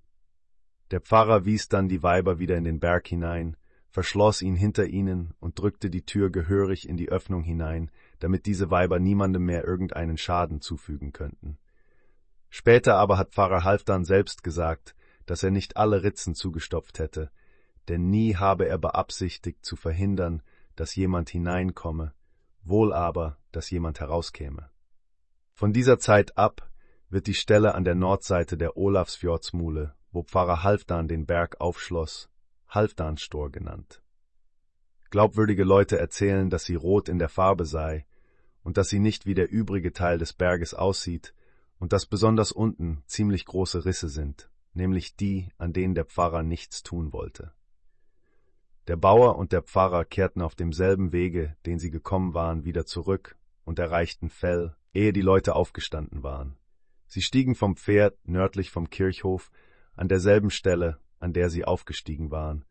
Der 0.90 1.00
Pfarrer 1.00 1.44
wies 1.44 1.68
dann 1.68 1.88
die 1.88 2.02
Weiber 2.02 2.38
wieder 2.38 2.56
in 2.56 2.64
den 2.64 2.80
Berg 2.80 3.06
hinein, 3.06 3.56
verschloss 3.88 4.42
ihn 4.42 4.56
hinter 4.56 4.86
ihnen 4.86 5.34
und 5.40 5.58
drückte 5.58 5.90
die 5.90 6.04
Tür 6.04 6.30
gehörig 6.30 6.88
in 6.88 6.96
die 6.96 7.10
Öffnung 7.10 7.42
hinein, 7.42 7.90
damit 8.18 8.46
diese 8.46 8.70
Weiber 8.70 8.98
niemandem 8.98 9.44
mehr 9.44 9.64
irgendeinen 9.64 10.16
Schaden 10.16 10.60
zufügen 10.60 11.12
könnten. 11.12 11.58
Später 12.48 12.96
aber 12.96 13.16
hat 13.16 13.32
Pfarrer 13.32 13.64
Halfdan 13.64 14.04
selbst 14.04 14.42
gesagt, 14.42 14.94
dass 15.32 15.42
er 15.42 15.50
nicht 15.50 15.78
alle 15.78 16.02
Ritzen 16.02 16.34
zugestopft 16.34 16.98
hätte, 16.98 17.31
denn 17.88 18.10
nie 18.10 18.36
habe 18.36 18.68
er 18.68 18.76
beabsichtigt 18.76 19.65
zu 19.65 19.76
verhindern, 19.76 20.42
dass 20.76 20.94
jemand 20.94 21.31
hineinkomme, 21.31 22.12
wohl 22.65 22.92
aber, 22.92 23.38
dass 23.50 23.70
jemand 23.70 23.98
herauskäme. 23.98 24.68
Von 25.54 25.72
dieser 25.72 25.98
Zeit 25.98 26.36
ab 26.36 26.70
wird 27.08 27.26
die 27.28 27.32
Stelle 27.32 27.74
an 27.74 27.84
der 27.84 27.94
Nordseite 27.94 28.58
der 28.58 28.76
Olafsfjordsmule, 28.76 29.94
wo 30.10 30.22
Pfarrer 30.22 30.65
Halfdan 30.65 31.08
den 31.08 31.24
Berg 31.24 31.62
aufschloss, 31.62 32.28
Halfdanstor 32.68 33.50
genannt. 33.50 34.02
Glaubwürdige 35.08 35.65
Leute 35.65 35.98
erzählen, 35.98 36.50
dass 36.50 36.66
sie 36.66 36.74
rot 36.74 37.08
in 37.08 37.18
der 37.18 37.31
Farbe 37.31 37.65
sei 37.65 38.04
und 38.62 38.76
dass 38.76 38.90
sie 38.90 39.00
nicht 39.00 39.24
wie 39.24 39.32
der 39.32 39.50
übrige 39.50 39.94
Teil 39.94 40.18
des 40.18 40.34
Berges 40.34 40.74
aussieht 40.74 41.32
und 41.78 41.94
dass 41.94 42.04
besonders 42.04 42.52
unten 42.52 43.02
ziemlich 43.06 43.47
große 43.47 43.86
Risse 43.86 44.10
sind, 44.10 44.50
nämlich 44.74 45.17
die, 45.17 45.49
an 45.58 45.72
denen 45.72 45.94
der 45.94 46.05
Pfarrer 46.05 46.42
nichts 46.42 46.83
tun 46.83 47.12
wollte. 47.12 47.53
Der 48.88 48.97
Bauer 48.97 49.37
und 49.37 49.53
der 49.53 49.62
Pfarrer 49.62 50.05
kehrten 50.05 50.42
auf 50.42 50.55
demselben 50.55 51.12
Wege, 51.12 51.56
den 51.67 51.78
sie 51.78 51.90
gekommen 51.90 52.35
waren, 52.35 52.65
wieder 52.65 52.85
zurück 52.85 53.37
und 53.65 53.78
erreichten 53.78 54.28
Fell, 54.28 54.74
ehe 54.92 55.12
die 55.12 55.21
Leute 55.21 55.55
aufgestanden 55.55 56.22
waren. 56.22 56.56
Sie 57.06 57.22
stiegen 57.22 57.55
vom 57.55 57.76
Pferd 57.76 58.17
nördlich 58.26 58.71
vom 58.71 58.90
Kirchhof 58.90 59.51
an 59.94 60.08
derselben 60.08 60.51
Stelle, 60.51 60.99
an 61.21 61.33
der 61.33 61.51
sie 61.51 61.65
aufgestiegen 61.65 62.31
waren, 62.31 62.65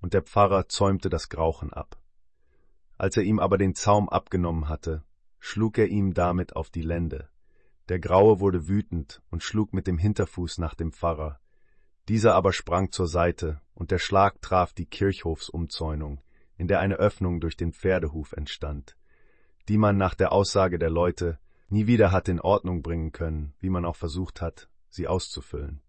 und 0.00 0.12
der 0.12 0.22
Pfarrer 0.22 0.68
zäumte 0.68 1.08
das 1.08 1.30
Grauchen 1.30 1.72
ab. 1.72 1.98
Als 2.98 3.16
er 3.16 3.22
ihm 3.22 3.38
aber 3.38 3.56
den 3.56 3.74
Zaum 3.74 4.08
abgenommen 4.08 4.68
hatte, 4.68 5.02
schlug 5.38 5.78
er 5.78 5.88
ihm 5.88 6.12
damit 6.12 6.56
auf 6.56 6.70
die 6.70 6.82
Lende. 6.82 7.28
Der 7.88 7.98
Graue 7.98 8.40
wurde 8.40 8.68
wütend 8.68 9.22
und 9.30 9.42
schlug 9.42 9.72
mit 9.72 9.86
dem 9.86 9.98
Hinterfuß 9.98 10.58
nach 10.58 10.74
dem 10.74 10.92
Pfarrer. 10.92 11.40
Dieser 12.08 12.34
aber 12.34 12.52
sprang 12.52 12.90
zur 12.90 13.08
Seite, 13.08 13.60
und 13.74 13.90
der 13.90 13.98
Schlag 13.98 14.40
traf 14.42 14.72
die 14.72 14.86
Kirchhofsumzäunung, 14.86 16.20
in 16.56 16.68
der 16.68 16.80
eine 16.80 16.96
Öffnung 16.96 17.40
durch 17.40 17.56
den 17.56 17.72
Pferdehuf 17.72 18.32
entstand, 18.32 18.96
die 19.68 19.78
man 19.78 19.96
nach 19.96 20.14
der 20.14 20.32
Aussage 20.32 20.78
der 20.78 20.90
Leute 20.90 21.38
nie 21.68 21.86
wieder 21.86 22.12
hat 22.12 22.28
in 22.28 22.40
Ordnung 22.40 22.82
bringen 22.82 23.12
können, 23.12 23.54
wie 23.58 23.70
man 23.70 23.84
auch 23.84 23.96
versucht 23.96 24.40
hat, 24.40 24.68
sie 24.90 25.08
auszufüllen. 25.08 25.80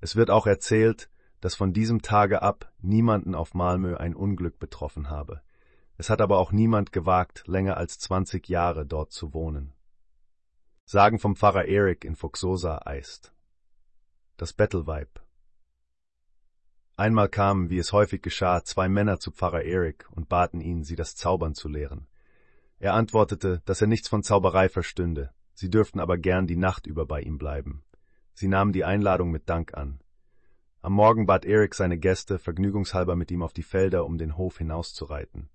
Es 0.00 0.16
wird 0.16 0.30
auch 0.30 0.46
erzählt, 0.46 1.08
dass 1.40 1.54
von 1.54 1.72
diesem 1.72 2.02
Tage 2.02 2.42
ab 2.42 2.72
niemanden 2.80 3.34
auf 3.34 3.54
Malmö 3.54 3.96
ein 3.96 4.14
Unglück 4.14 4.58
betroffen 4.58 5.10
habe. 5.10 5.40
Es 5.96 6.10
hat 6.10 6.20
aber 6.20 6.38
auch 6.38 6.52
niemand 6.52 6.92
gewagt, 6.92 7.44
länger 7.46 7.76
als 7.76 7.98
zwanzig 7.98 8.48
Jahre 8.48 8.86
dort 8.86 9.12
zu 9.12 9.34
wohnen. 9.34 9.72
Sagen 10.84 11.18
vom 11.18 11.36
Pfarrer 11.36 11.64
Erik 11.64 12.04
in 12.04 12.16
Fuxosa 12.16 12.82
eist. 12.84 13.31
Das 14.36 14.52
Bettelweib. 14.52 15.20
Einmal 16.96 17.28
kamen, 17.28 17.70
wie 17.70 17.78
es 17.78 17.92
häufig 17.92 18.22
geschah, 18.22 18.64
zwei 18.64 18.88
Männer 18.88 19.20
zu 19.20 19.30
Pfarrer 19.30 19.62
Erik 19.62 20.06
und 20.10 20.28
baten 20.28 20.60
ihn, 20.60 20.84
sie 20.84 20.96
das 20.96 21.16
Zaubern 21.16 21.54
zu 21.54 21.68
lehren. 21.68 22.06
Er 22.78 22.94
antwortete, 22.94 23.62
dass 23.66 23.80
er 23.80 23.86
nichts 23.86 24.08
von 24.08 24.22
Zauberei 24.22 24.68
verstünde, 24.68 25.32
sie 25.54 25.70
dürften 25.70 26.00
aber 26.00 26.18
gern 26.18 26.46
die 26.46 26.56
Nacht 26.56 26.86
über 26.86 27.06
bei 27.06 27.20
ihm 27.20 27.38
bleiben. 27.38 27.84
Sie 28.34 28.48
nahmen 28.48 28.72
die 28.72 28.84
Einladung 28.84 29.30
mit 29.30 29.48
Dank 29.48 29.74
an. 29.74 30.00
Am 30.80 30.94
Morgen 30.94 31.26
bat 31.26 31.44
Erik 31.44 31.74
seine 31.74 31.98
Gäste, 31.98 32.38
vergnügungshalber 32.38 33.14
mit 33.14 33.30
ihm 33.30 33.42
auf 33.42 33.52
die 33.52 33.62
Felder, 33.62 34.04
um 34.04 34.18
den 34.18 34.36
Hof 34.36 34.58
hinauszureiten. 34.58 35.48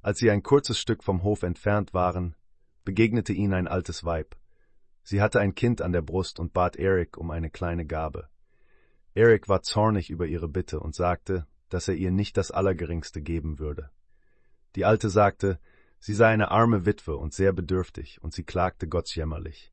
Als 0.00 0.20
sie 0.20 0.30
ein 0.30 0.42
kurzes 0.42 0.78
Stück 0.78 1.02
vom 1.02 1.22
Hof 1.22 1.42
entfernt 1.42 1.92
waren, 1.92 2.36
begegnete 2.84 3.32
ihnen 3.32 3.52
ein 3.52 3.68
altes 3.68 4.04
Weib. 4.04 4.36
Sie 5.08 5.22
hatte 5.22 5.38
ein 5.38 5.54
Kind 5.54 5.82
an 5.82 5.92
der 5.92 6.02
Brust 6.02 6.40
und 6.40 6.52
bat 6.52 6.74
Erik 6.74 7.16
um 7.16 7.30
eine 7.30 7.48
kleine 7.48 7.86
Gabe. 7.86 8.28
Erik 9.14 9.48
war 9.48 9.62
zornig 9.62 10.10
über 10.10 10.26
ihre 10.26 10.48
Bitte 10.48 10.80
und 10.80 10.96
sagte, 10.96 11.46
dass 11.68 11.86
er 11.86 11.94
ihr 11.94 12.10
nicht 12.10 12.36
das 12.36 12.50
Allergeringste 12.50 13.22
geben 13.22 13.60
würde. 13.60 13.90
Die 14.74 14.84
Alte 14.84 15.08
sagte, 15.08 15.60
sie 16.00 16.12
sei 16.12 16.26
eine 16.30 16.50
arme 16.50 16.86
Witwe 16.86 17.16
und 17.16 17.32
sehr 17.32 17.52
bedürftig, 17.52 18.20
und 18.20 18.34
sie 18.34 18.42
klagte 18.42 18.88
gottsjämmerlich. 18.88 19.72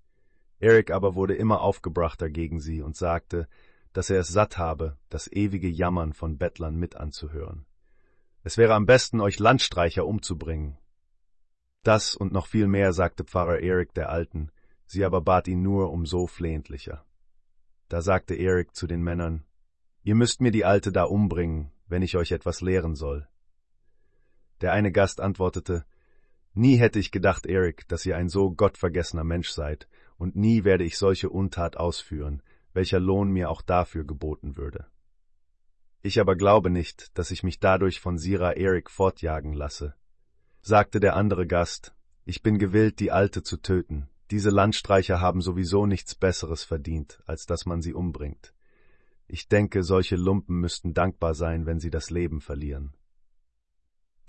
Erik 0.59 0.91
aber 0.91 1.15
wurde 1.15 1.33
immer 1.33 1.61
aufgebrachter 1.61 2.29
gegen 2.29 2.59
sie 2.59 2.83
und 2.83 2.95
sagte, 2.95 3.47
dass 3.91 4.11
er 4.11 4.19
es 4.19 4.27
satt 4.27 4.59
habe, 4.59 4.99
das 5.09 5.27
ewige 5.31 5.67
Jammern 5.67 6.13
von 6.13 6.37
Bettlern 6.37 6.75
mit 6.75 6.95
anzuhören. 6.95 7.65
Es 8.43 8.59
wäre 8.59 8.75
am 8.75 8.85
besten, 8.85 9.19
euch 9.19 9.39
Landstreicher 9.39 10.05
umzubringen. 10.05 10.77
Das 11.81 12.15
und 12.15 12.31
noch 12.31 12.45
viel 12.45 12.67
mehr 12.67 12.93
sagte 12.93 13.23
Pfarrer 13.23 13.61
Erik 13.61 13.95
der 13.95 14.11
Alten, 14.11 14.51
sie 14.85 15.05
aber 15.05 15.21
bat 15.21 15.47
ihn 15.47 15.61
nur 15.61 15.91
um 15.91 16.05
so 16.05 16.27
flehentlicher. 16.27 17.05
Da 17.89 18.01
sagte 18.01 18.35
Erik 18.35 18.75
zu 18.75 18.87
den 18.87 19.01
Männern, 19.01 19.43
Ihr 20.03 20.15
müsst 20.15 20.41
mir 20.41 20.51
die 20.51 20.65
Alte 20.65 20.91
da 20.91 21.03
umbringen, 21.03 21.71
wenn 21.87 22.01
ich 22.01 22.17
euch 22.17 22.31
etwas 22.31 22.59
lehren 22.59 22.95
soll. 22.95 23.27
Der 24.61 24.73
eine 24.73 24.91
Gast 24.91 25.21
antwortete, 25.21 25.85
Nie 26.53 26.75
hätte 26.75 26.99
ich 26.99 27.11
gedacht, 27.11 27.45
Erik, 27.45 27.87
dass 27.87 28.05
ihr 28.05 28.15
ein 28.15 28.29
so 28.29 28.51
gottvergessener 28.51 29.23
Mensch 29.23 29.49
seid, 29.49 29.87
und 30.17 30.35
nie 30.35 30.63
werde 30.63 30.83
ich 30.83 30.97
solche 30.97 31.29
Untat 31.29 31.77
ausführen, 31.77 32.43
welcher 32.73 32.99
Lohn 32.99 33.31
mir 33.31 33.49
auch 33.49 33.61
dafür 33.61 34.03
geboten 34.05 34.57
würde. 34.57 34.85
Ich 36.01 36.19
aber 36.19 36.35
glaube 36.35 36.69
nicht, 36.69 37.17
dass 37.17 37.31
ich 37.31 37.43
mich 37.43 37.59
dadurch 37.59 38.01
von 38.01 38.17
Sira 38.17 38.53
Erik 38.53 38.91
fortjagen 38.91 39.53
lasse. 39.53 39.95
Sagte 40.61 40.99
der 40.99 41.15
andere 41.15 41.47
Gast, 41.47 41.95
ich 42.25 42.43
bin 42.43 42.59
gewillt, 42.59 42.99
die 42.99 43.11
Alte 43.11 43.41
zu 43.41 43.57
töten. 43.57 44.09
Diese 44.31 44.49
Landstreicher 44.49 45.19
haben 45.19 45.41
sowieso 45.41 45.85
nichts 45.85 46.15
Besseres 46.15 46.63
verdient, 46.63 47.21
als 47.25 47.45
dass 47.45 47.65
man 47.65 47.81
sie 47.81 47.93
umbringt. 47.93 48.53
Ich 49.27 49.47
denke, 49.47 49.83
solche 49.83 50.15
Lumpen 50.15 50.59
müssten 50.59 50.93
dankbar 50.93 51.33
sein, 51.33 51.65
wenn 51.65 51.79
sie 51.79 51.89
das 51.89 52.09
Leben 52.09 52.41
verlieren. 52.41 52.93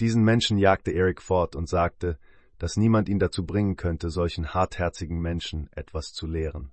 Diesen 0.01 0.25
Menschen 0.25 0.59
jagte 0.59 0.91
Erik 0.91 1.23
fort 1.23 1.55
und 1.55 1.69
sagte, 1.69 2.19
dass 2.59 2.77
niemand 2.77 3.09
ihn 3.09 3.19
dazu 3.19 3.47
bringen 3.47 3.77
könnte, 3.77 4.11
solchen 4.11 4.55
hartherzigen 4.55 5.21
Menschen 5.21 5.69
etwas 5.73 6.13
zu 6.13 6.27
lehren. 6.27 6.73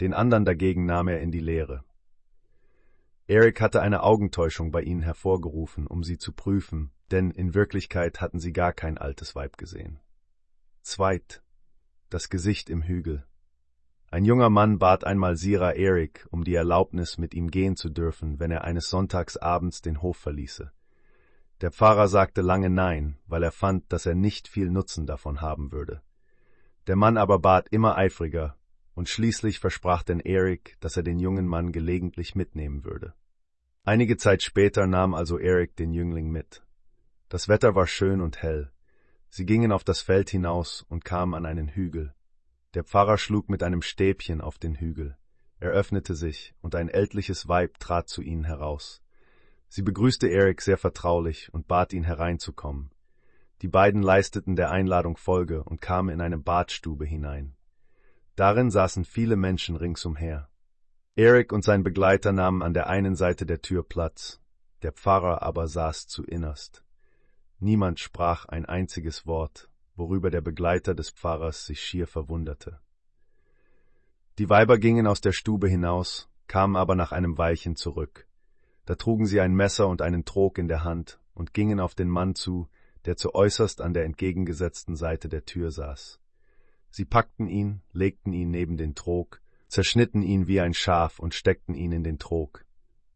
Den 0.00 0.14
andern 0.14 0.44
dagegen 0.44 0.86
nahm 0.86 1.08
er 1.08 1.20
in 1.20 1.30
die 1.30 1.40
Lehre. 1.40 1.84
Erik 3.26 3.60
hatte 3.60 3.82
eine 3.82 4.02
Augentäuschung 4.02 4.70
bei 4.70 4.82
ihnen 4.82 5.02
hervorgerufen, 5.02 5.86
um 5.86 6.02
sie 6.02 6.16
zu 6.16 6.32
prüfen, 6.32 6.92
denn 7.10 7.30
in 7.30 7.54
Wirklichkeit 7.54 8.20
hatten 8.20 8.38
sie 8.38 8.52
gar 8.52 8.72
kein 8.72 8.96
altes 8.96 9.34
Weib 9.34 9.58
gesehen. 9.58 10.00
Zweit, 10.82 11.42
das 12.10 12.28
Gesicht 12.28 12.70
im 12.70 12.82
Hügel. 12.82 13.24
Ein 14.10 14.24
junger 14.24 14.48
Mann 14.48 14.78
bat 14.78 15.04
einmal 15.04 15.36
Sira 15.36 15.72
Erik 15.72 16.26
um 16.30 16.42
die 16.42 16.54
Erlaubnis, 16.54 17.18
mit 17.18 17.34
ihm 17.34 17.50
gehen 17.50 17.76
zu 17.76 17.90
dürfen, 17.90 18.40
wenn 18.40 18.50
er 18.50 18.64
eines 18.64 18.88
Sonntags 18.88 19.36
abends 19.36 19.82
den 19.82 20.00
Hof 20.00 20.16
verließe. 20.16 20.72
Der 21.60 21.72
Pfarrer 21.72 22.08
sagte 22.08 22.40
lange 22.40 22.70
Nein, 22.70 23.18
weil 23.26 23.42
er 23.42 23.52
fand, 23.52 23.92
dass 23.92 24.06
er 24.06 24.14
nicht 24.14 24.48
viel 24.48 24.70
Nutzen 24.70 25.06
davon 25.06 25.40
haben 25.40 25.72
würde. 25.72 26.00
Der 26.86 26.96
Mann 26.96 27.18
aber 27.18 27.38
bat 27.38 27.68
immer 27.70 27.98
eifriger, 27.98 28.56
und 28.94 29.08
schließlich 29.08 29.58
versprach 29.58 30.02
denn 30.02 30.20
Erik, 30.20 30.76
dass 30.80 30.96
er 30.96 31.02
den 31.02 31.18
jungen 31.18 31.46
Mann 31.46 31.70
gelegentlich 31.72 32.34
mitnehmen 32.34 32.84
würde. 32.84 33.14
Einige 33.84 34.16
Zeit 34.16 34.42
später 34.42 34.86
nahm 34.86 35.14
also 35.14 35.38
Erik 35.38 35.76
den 35.76 35.92
Jüngling 35.92 36.30
mit. 36.30 36.62
Das 37.28 37.48
Wetter 37.48 37.74
war 37.74 37.86
schön 37.86 38.20
und 38.20 38.42
hell. 38.42 38.72
Sie 39.28 39.46
gingen 39.46 39.72
auf 39.72 39.84
das 39.84 40.00
Feld 40.00 40.30
hinaus 40.30 40.84
und 40.88 41.04
kamen 41.04 41.34
an 41.34 41.46
einen 41.46 41.68
Hügel. 41.68 42.14
Der 42.74 42.84
Pfarrer 42.84 43.18
schlug 43.18 43.48
mit 43.48 43.62
einem 43.62 43.82
Stäbchen 43.82 44.40
auf 44.40 44.58
den 44.58 44.74
Hügel. 44.74 45.16
Er 45.60 45.70
öffnete 45.70 46.14
sich, 46.14 46.54
und 46.60 46.74
ein 46.74 46.88
ältliches 46.88 47.48
Weib 47.48 47.78
trat 47.78 48.08
zu 48.08 48.22
ihnen 48.22 48.44
heraus. 48.44 49.02
Sie 49.68 49.82
begrüßte 49.82 50.28
Erik 50.28 50.62
sehr 50.62 50.78
vertraulich 50.78 51.52
und 51.52 51.66
bat 51.66 51.92
ihn 51.92 52.04
hereinzukommen. 52.04 52.90
Die 53.60 53.68
beiden 53.68 54.02
leisteten 54.02 54.54
der 54.54 54.70
Einladung 54.70 55.16
Folge 55.16 55.64
und 55.64 55.80
kamen 55.80 56.10
in 56.10 56.20
eine 56.20 56.38
Badstube 56.38 57.04
hinein. 57.04 57.56
Darin 58.36 58.70
saßen 58.70 59.04
viele 59.04 59.36
Menschen 59.36 59.74
ringsumher. 59.74 60.48
Erik 61.16 61.52
und 61.52 61.64
sein 61.64 61.82
Begleiter 61.82 62.32
nahmen 62.32 62.62
an 62.62 62.72
der 62.72 62.86
einen 62.86 63.16
Seite 63.16 63.44
der 63.44 63.60
Tür 63.60 63.82
Platz, 63.82 64.40
der 64.82 64.92
Pfarrer 64.92 65.42
aber 65.42 65.66
saß 65.66 66.06
zu 66.06 66.24
innerst. 66.24 66.84
Niemand 67.60 67.98
sprach 67.98 68.44
ein 68.46 68.66
einziges 68.66 69.26
Wort, 69.26 69.68
worüber 69.96 70.30
der 70.30 70.40
Begleiter 70.40 70.94
des 70.94 71.10
Pfarrers 71.10 71.66
sich 71.66 71.80
schier 71.80 72.06
verwunderte. 72.06 72.80
Die 74.38 74.48
Weiber 74.48 74.78
gingen 74.78 75.08
aus 75.08 75.20
der 75.20 75.32
Stube 75.32 75.68
hinaus, 75.68 76.28
kamen 76.46 76.76
aber 76.76 76.94
nach 76.94 77.10
einem 77.10 77.36
Weilchen 77.36 77.74
zurück. 77.74 78.28
Da 78.84 78.94
trugen 78.94 79.26
sie 79.26 79.40
ein 79.40 79.54
Messer 79.54 79.88
und 79.88 80.02
einen 80.02 80.24
Trog 80.24 80.58
in 80.58 80.68
der 80.68 80.84
Hand 80.84 81.20
und 81.34 81.52
gingen 81.52 81.80
auf 81.80 81.96
den 81.96 82.08
Mann 82.08 82.36
zu, 82.36 82.68
der 83.04 83.16
zu 83.16 83.34
äußerst 83.34 83.80
an 83.80 83.92
der 83.92 84.04
entgegengesetzten 84.04 84.94
Seite 84.94 85.28
der 85.28 85.44
Tür 85.44 85.72
saß. 85.72 86.20
Sie 86.90 87.04
packten 87.04 87.48
ihn, 87.48 87.82
legten 87.92 88.32
ihn 88.32 88.50
neben 88.50 88.76
den 88.76 88.94
Trog, 88.94 89.40
zerschnitten 89.66 90.22
ihn 90.22 90.46
wie 90.46 90.60
ein 90.60 90.74
Schaf 90.74 91.18
und 91.18 91.34
steckten 91.34 91.74
ihn 91.74 91.92
in 91.92 92.04
den 92.04 92.18
Trog. 92.18 92.64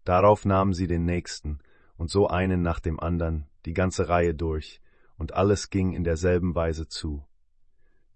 Darauf 0.04 0.44
nahmen 0.44 0.74
sie 0.74 0.88
den 0.88 1.04
nächsten, 1.04 1.60
und 1.96 2.10
so 2.10 2.26
einen 2.26 2.62
nach 2.62 2.80
dem 2.80 2.98
andern, 2.98 3.46
die 3.66 3.74
ganze 3.74 4.08
Reihe 4.08 4.34
durch, 4.34 4.80
und 5.16 5.34
alles 5.34 5.70
ging 5.70 5.92
in 5.92 6.04
derselben 6.04 6.54
Weise 6.54 6.88
zu. 6.88 7.24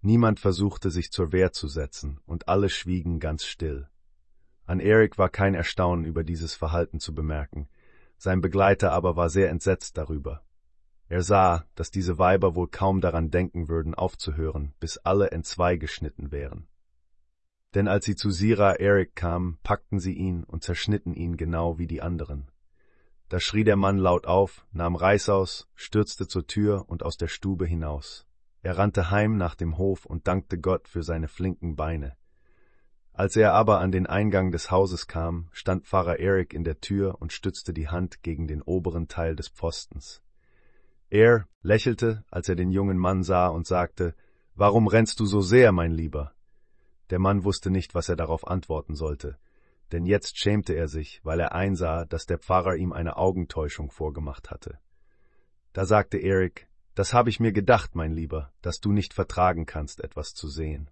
Niemand 0.01 0.39
versuchte 0.39 0.91
sich 0.91 1.11
zur 1.11 1.31
Wehr 1.31 1.51
zu 1.51 1.67
setzen, 1.67 2.19
und 2.25 2.47
alle 2.47 2.69
schwiegen 2.69 3.19
ganz 3.19 3.45
still. 3.45 3.89
An 4.65 4.79
Erik 4.79 5.17
war 5.17 5.29
kein 5.29 5.53
Erstaunen 5.53 6.05
über 6.05 6.23
dieses 6.23 6.53
Verhalten 6.53 6.99
zu 6.99 7.15
bemerken, 7.15 7.69
sein 8.17 8.41
Begleiter 8.41 8.91
aber 8.91 9.15
war 9.15 9.29
sehr 9.29 9.49
entsetzt 9.49 9.97
darüber. 9.97 10.43
Er 11.07 11.21
sah, 11.21 11.65
dass 11.75 11.91
diese 11.91 12.17
Weiber 12.17 12.55
wohl 12.55 12.67
kaum 12.67 12.99
daran 12.99 13.29
denken 13.31 13.69
würden, 13.69 13.95
aufzuhören, 13.95 14.73
bis 14.79 14.97
alle 14.97 15.31
entzwei 15.31 15.77
geschnitten 15.77 16.31
wären. 16.31 16.67
Denn 17.75 17.87
als 17.87 18.05
sie 18.05 18.15
zu 18.15 18.31
Sira 18.31 18.73
Erik 18.73 19.15
kamen, 19.15 19.59
packten 19.63 19.99
sie 19.99 20.13
ihn 20.13 20.43
und 20.43 20.63
zerschnitten 20.63 21.13
ihn 21.13 21.37
genau 21.37 21.77
wie 21.77 21.87
die 21.87 22.01
anderen. 22.01 22.51
Da 23.29 23.39
schrie 23.41 23.63
der 23.65 23.75
Mann 23.75 23.97
laut 23.97 24.25
auf, 24.25 24.65
nahm 24.71 24.95
Reißaus, 24.95 25.67
stürzte 25.75 26.27
zur 26.27 26.47
Tür 26.47 26.85
und 26.87 27.03
aus 27.03 27.17
der 27.17 27.27
Stube 27.27 27.65
hinaus. 27.65 28.25
Er 28.61 28.77
rannte 28.77 29.11
heim 29.11 29.37
nach 29.37 29.55
dem 29.55 29.77
Hof 29.77 30.05
und 30.05 30.27
dankte 30.27 30.59
Gott 30.59 30.87
für 30.87 31.03
seine 31.03 31.27
flinken 31.27 31.75
Beine. 31.75 32.15
Als 33.11 33.35
er 33.35 33.53
aber 33.53 33.79
an 33.79 33.91
den 33.91 34.05
Eingang 34.05 34.51
des 34.51 34.71
Hauses 34.71 35.07
kam, 35.07 35.49
stand 35.51 35.85
Pfarrer 35.85 36.19
Erik 36.19 36.53
in 36.53 36.63
der 36.63 36.79
Tür 36.79 37.19
und 37.19 37.33
stützte 37.33 37.73
die 37.73 37.89
Hand 37.89 38.23
gegen 38.23 38.47
den 38.47 38.61
oberen 38.61 39.07
Teil 39.07 39.35
des 39.35 39.49
Pfostens. 39.49 40.21
Er 41.09 41.47
lächelte, 41.61 42.23
als 42.29 42.47
er 42.47 42.55
den 42.55 42.71
jungen 42.71 42.97
Mann 42.97 43.23
sah 43.23 43.47
und 43.47 43.65
sagte, 43.65 44.15
Warum 44.55 44.87
rennst 44.87 45.19
du 45.19 45.25
so 45.25 45.41
sehr, 45.41 45.71
mein 45.71 45.91
Lieber? 45.91 46.33
Der 47.09 47.19
Mann 47.19 47.43
wusste 47.43 47.69
nicht, 47.69 47.95
was 47.95 48.09
er 48.09 48.15
darauf 48.15 48.47
antworten 48.47 48.95
sollte, 48.95 49.37
denn 49.91 50.05
jetzt 50.05 50.37
schämte 50.37 50.73
er 50.73 50.87
sich, 50.87 51.21
weil 51.23 51.39
er 51.39 51.53
einsah, 51.53 52.05
dass 52.05 52.25
der 52.25 52.39
Pfarrer 52.39 52.75
ihm 52.75 52.93
eine 52.93 53.17
Augentäuschung 53.17 53.91
vorgemacht 53.91 54.49
hatte. 54.49 54.79
Da 55.73 55.85
sagte 55.85 56.17
Erik, 56.17 56.67
Das 56.95 57.13
habe 57.13 57.29
ich 57.29 57.39
mir 57.39 57.51
gedacht, 57.51 57.95
mein 57.95 58.11
Lieber, 58.11 58.51
dass 58.61 58.79
du 58.79 58.91
nicht 58.91 59.13
vertragen 59.13 59.65
kannst, 59.67 60.03
etwas 60.03 60.33
zu 60.33 60.47
sehen. 60.47 60.89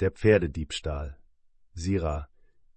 Der 0.00 0.10
Pferdediebstahl. 0.10 1.16
Sira. 1.72 2.28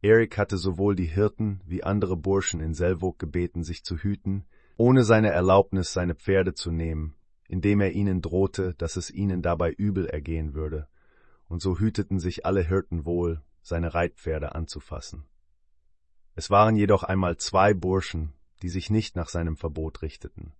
Erik 0.01 0.38
hatte 0.38 0.58
sowohl 0.58 0.96
die 0.96 1.06
Hirten 1.08 1.62
wie 1.65 1.83
andere 1.83 2.15
Burschen 2.15 2.62
in 2.62 2.76
Selvog 2.76 3.17
gebeten, 3.17 3.63
sich 3.63 3.83
zu 3.83 3.97
hüten, 3.97 4.46
ohne 4.78 5.03
seine 5.03 5.31
Erlaubnis 5.31 5.94
seine 5.94 6.13
Pferde 6.13 6.53
zu 6.53 6.69
nehmen, 6.69 7.15
indem 7.47 7.81
er 7.81 7.94
ihnen 7.94 8.22
drohte, 8.22 8.76
dass 8.76 8.96
es 8.96 9.10
ihnen 9.10 9.42
dabei 9.42 9.72
übel 9.72 10.06
ergehen 10.06 10.53
würde, 10.53 10.88
und 11.47 11.62
so 11.62 11.80
hüteten 11.80 12.19
sich 12.19 12.46
alle 12.46 12.62
Hirten 12.62 13.06
wohl, 13.06 13.42
seine 13.67 13.94
Reitpferde 13.94 14.56
anzufassen. 14.56 15.26
Es 16.35 16.50
waren 16.50 16.78
jedoch 16.78 17.03
einmal 17.03 17.35
zwei 17.38 17.74
Burschen, 17.74 18.33
die 18.62 18.69
sich 18.69 18.90
nicht 18.90 19.17
nach 19.17 19.28
seinem 19.28 19.58
Verbot 19.58 20.01
richteten. 20.01 20.53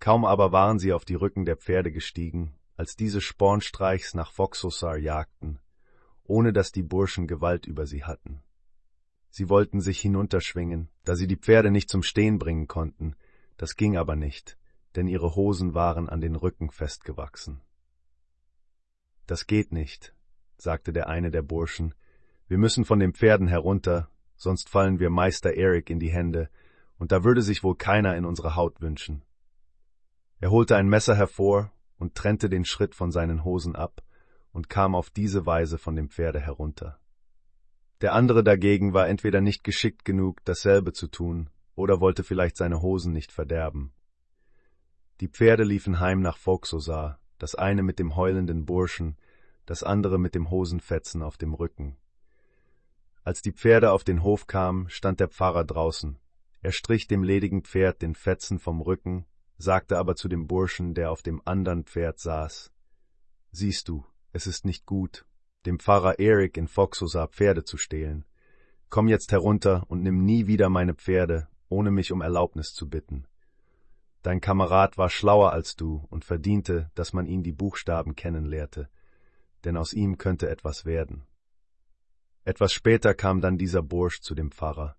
Kaum 0.00 0.26
aber 0.26 0.52
waren 0.52 0.78
sie 0.78 0.92
auf 0.92 1.06
die 1.06 1.14
Rücken 1.14 1.46
der 1.46 1.56
Pferde 1.56 1.90
gestiegen, 1.90 2.54
als 2.76 2.94
diese 2.94 3.22
Spornstreichs 3.22 4.12
nach 4.12 4.36
Voxosar 4.36 4.98
jagten, 4.98 5.58
ohne 6.24 6.52
dass 6.52 6.72
die 6.72 6.82
Burschen 6.82 7.26
Gewalt 7.26 7.66
über 7.66 7.86
sie 7.86 8.04
hatten. 8.04 8.42
Sie 9.30 9.48
wollten 9.48 9.80
sich 9.80 9.98
hinunterschwingen, 10.00 10.90
da 11.04 11.16
sie 11.16 11.26
die 11.26 11.36
Pferde 11.38 11.70
nicht 11.70 11.88
zum 11.88 12.02
Stehen 12.02 12.38
bringen 12.38 12.68
konnten, 12.68 13.16
das 13.56 13.76
ging 13.76 13.96
aber 13.96 14.14
nicht, 14.14 14.58
denn 14.94 15.08
ihre 15.08 15.36
Hosen 15.36 15.72
waren 15.72 16.08
an 16.08 16.20
den 16.20 16.36
Rücken 16.36 16.70
festgewachsen. 16.70 17.62
Das 19.26 19.46
geht 19.46 19.72
nicht, 19.72 20.14
sagte 20.58 20.92
der 20.92 21.08
eine 21.08 21.30
der 21.30 21.42
Burschen, 21.42 21.94
wir 22.48 22.58
müssen 22.58 22.84
von 22.84 22.98
den 22.98 23.12
Pferden 23.12 23.48
herunter, 23.48 24.08
sonst 24.36 24.68
fallen 24.68 25.00
wir 25.00 25.10
Meister 25.10 25.54
Erik 25.54 25.90
in 25.90 25.98
die 25.98 26.10
Hände, 26.10 26.48
und 26.98 27.12
da 27.12 27.24
würde 27.24 27.42
sich 27.42 27.62
wohl 27.62 27.76
keiner 27.76 28.16
in 28.16 28.24
unsere 28.24 28.56
Haut 28.56 28.80
wünschen. 28.80 29.24
Er 30.38 30.50
holte 30.50 30.76
ein 30.76 30.88
Messer 30.88 31.16
hervor 31.16 31.72
und 31.98 32.14
trennte 32.14 32.48
den 32.48 32.64
Schritt 32.64 32.94
von 32.94 33.10
seinen 33.10 33.44
Hosen 33.44 33.74
ab 33.74 34.02
und 34.52 34.68
kam 34.68 34.94
auf 34.94 35.10
diese 35.10 35.46
Weise 35.46 35.78
von 35.78 35.96
dem 35.96 36.08
Pferde 36.08 36.40
herunter. 36.40 36.98
Der 38.00 38.12
andere 38.12 38.44
dagegen 38.44 38.92
war 38.92 39.08
entweder 39.08 39.40
nicht 39.40 39.64
geschickt 39.64 40.04
genug, 40.04 40.44
dasselbe 40.44 40.92
zu 40.92 41.08
tun, 41.08 41.50
oder 41.74 42.00
wollte 42.00 42.24
vielleicht 42.24 42.56
seine 42.56 42.82
Hosen 42.82 43.12
nicht 43.12 43.32
verderben. 43.32 43.92
Die 45.20 45.28
Pferde 45.28 45.64
liefen 45.64 45.98
heim 46.00 46.20
nach 46.20 46.36
Volksosar, 46.36 47.18
das 47.38 47.54
eine 47.54 47.82
mit 47.82 47.98
dem 47.98 48.16
heulenden 48.16 48.66
Burschen, 48.66 49.16
das 49.64 49.82
andere 49.82 50.18
mit 50.18 50.34
dem 50.34 50.50
Hosenfetzen 50.50 51.22
auf 51.22 51.38
dem 51.38 51.54
Rücken. 51.54 51.96
Als 53.26 53.42
die 53.42 53.50
Pferde 53.50 53.90
auf 53.90 54.04
den 54.04 54.22
Hof 54.22 54.46
kamen, 54.46 54.88
stand 54.88 55.18
der 55.18 55.26
Pfarrer 55.26 55.64
draußen. 55.64 56.16
Er 56.62 56.70
strich 56.70 57.08
dem 57.08 57.24
ledigen 57.24 57.64
Pferd 57.64 58.00
den 58.00 58.14
Fetzen 58.14 58.60
vom 58.60 58.80
Rücken, 58.80 59.26
sagte 59.58 59.98
aber 59.98 60.14
zu 60.14 60.28
dem 60.28 60.46
Burschen, 60.46 60.94
der 60.94 61.10
auf 61.10 61.22
dem 61.22 61.42
andern 61.44 61.82
Pferd 61.82 62.20
saß, 62.20 62.70
Siehst 63.50 63.88
du, 63.88 64.04
es 64.32 64.46
ist 64.46 64.64
nicht 64.64 64.86
gut, 64.86 65.26
dem 65.66 65.80
Pfarrer 65.80 66.20
Erik 66.20 66.56
in 66.56 66.68
Foxosa 66.68 67.26
Pferde 67.26 67.64
zu 67.64 67.76
stehlen. 67.78 68.24
Komm 68.90 69.08
jetzt 69.08 69.32
herunter 69.32 69.82
und 69.88 70.04
nimm 70.04 70.24
nie 70.24 70.46
wieder 70.46 70.68
meine 70.68 70.94
Pferde, 70.94 71.48
ohne 71.68 71.90
mich 71.90 72.12
um 72.12 72.20
Erlaubnis 72.20 72.74
zu 72.74 72.88
bitten. 72.88 73.26
Dein 74.22 74.40
Kamerad 74.40 74.98
war 74.98 75.10
schlauer 75.10 75.50
als 75.52 75.74
du 75.74 76.06
und 76.10 76.24
verdiente, 76.24 76.92
dass 76.94 77.12
man 77.12 77.26
ihn 77.26 77.42
die 77.42 77.50
Buchstaben 77.52 78.14
kennenlehrte, 78.14 78.88
denn 79.64 79.76
aus 79.76 79.92
ihm 79.94 80.16
könnte 80.16 80.48
etwas 80.48 80.84
werden. 80.84 81.26
Etwas 82.46 82.72
später 82.72 83.12
kam 83.12 83.40
dann 83.40 83.58
dieser 83.58 83.82
Bursch 83.82 84.20
zu 84.20 84.36
dem 84.36 84.52
Pfarrer. 84.52 84.94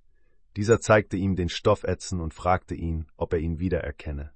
Dieser 0.58 0.82
zeigte 0.82 1.16
ihm 1.16 1.38
den 1.38 1.48
Stoffätzen 1.48 2.20
und 2.20 2.34
fragte 2.34 2.76
ihn, 2.76 3.08
ob 3.16 3.32
er 3.32 3.40
ihn 3.40 3.58
wiedererkenne. 3.58 4.34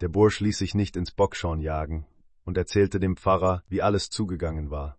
Der 0.00 0.08
Bursch 0.08 0.40
ließ 0.40 0.58
sich 0.58 0.74
nicht 0.74 0.96
ins 0.96 1.12
Bockschorn 1.12 1.60
jagen 1.60 2.04
und 2.42 2.56
erzählte 2.56 2.98
dem 2.98 3.16
Pfarrer, 3.16 3.62
wie 3.68 3.80
alles 3.80 4.10
zugegangen 4.10 4.72
war. 4.72 4.98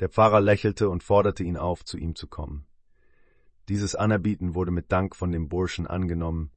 Der 0.00 0.08
Pfarrer 0.08 0.40
lächelte 0.40 0.88
und 0.88 1.02
forderte 1.02 1.44
ihn 1.44 1.58
auf, 1.58 1.84
zu 1.84 1.98
ihm 1.98 2.14
zu 2.14 2.26
kommen. 2.26 2.66
Dieses 3.68 3.94
Anerbieten 3.94 4.54
wurde 4.54 4.70
mit 4.70 4.90
Dank 4.90 5.14
von 5.14 5.30
dem 5.30 5.50
Burschen 5.50 5.86
angenommen, 5.86 6.52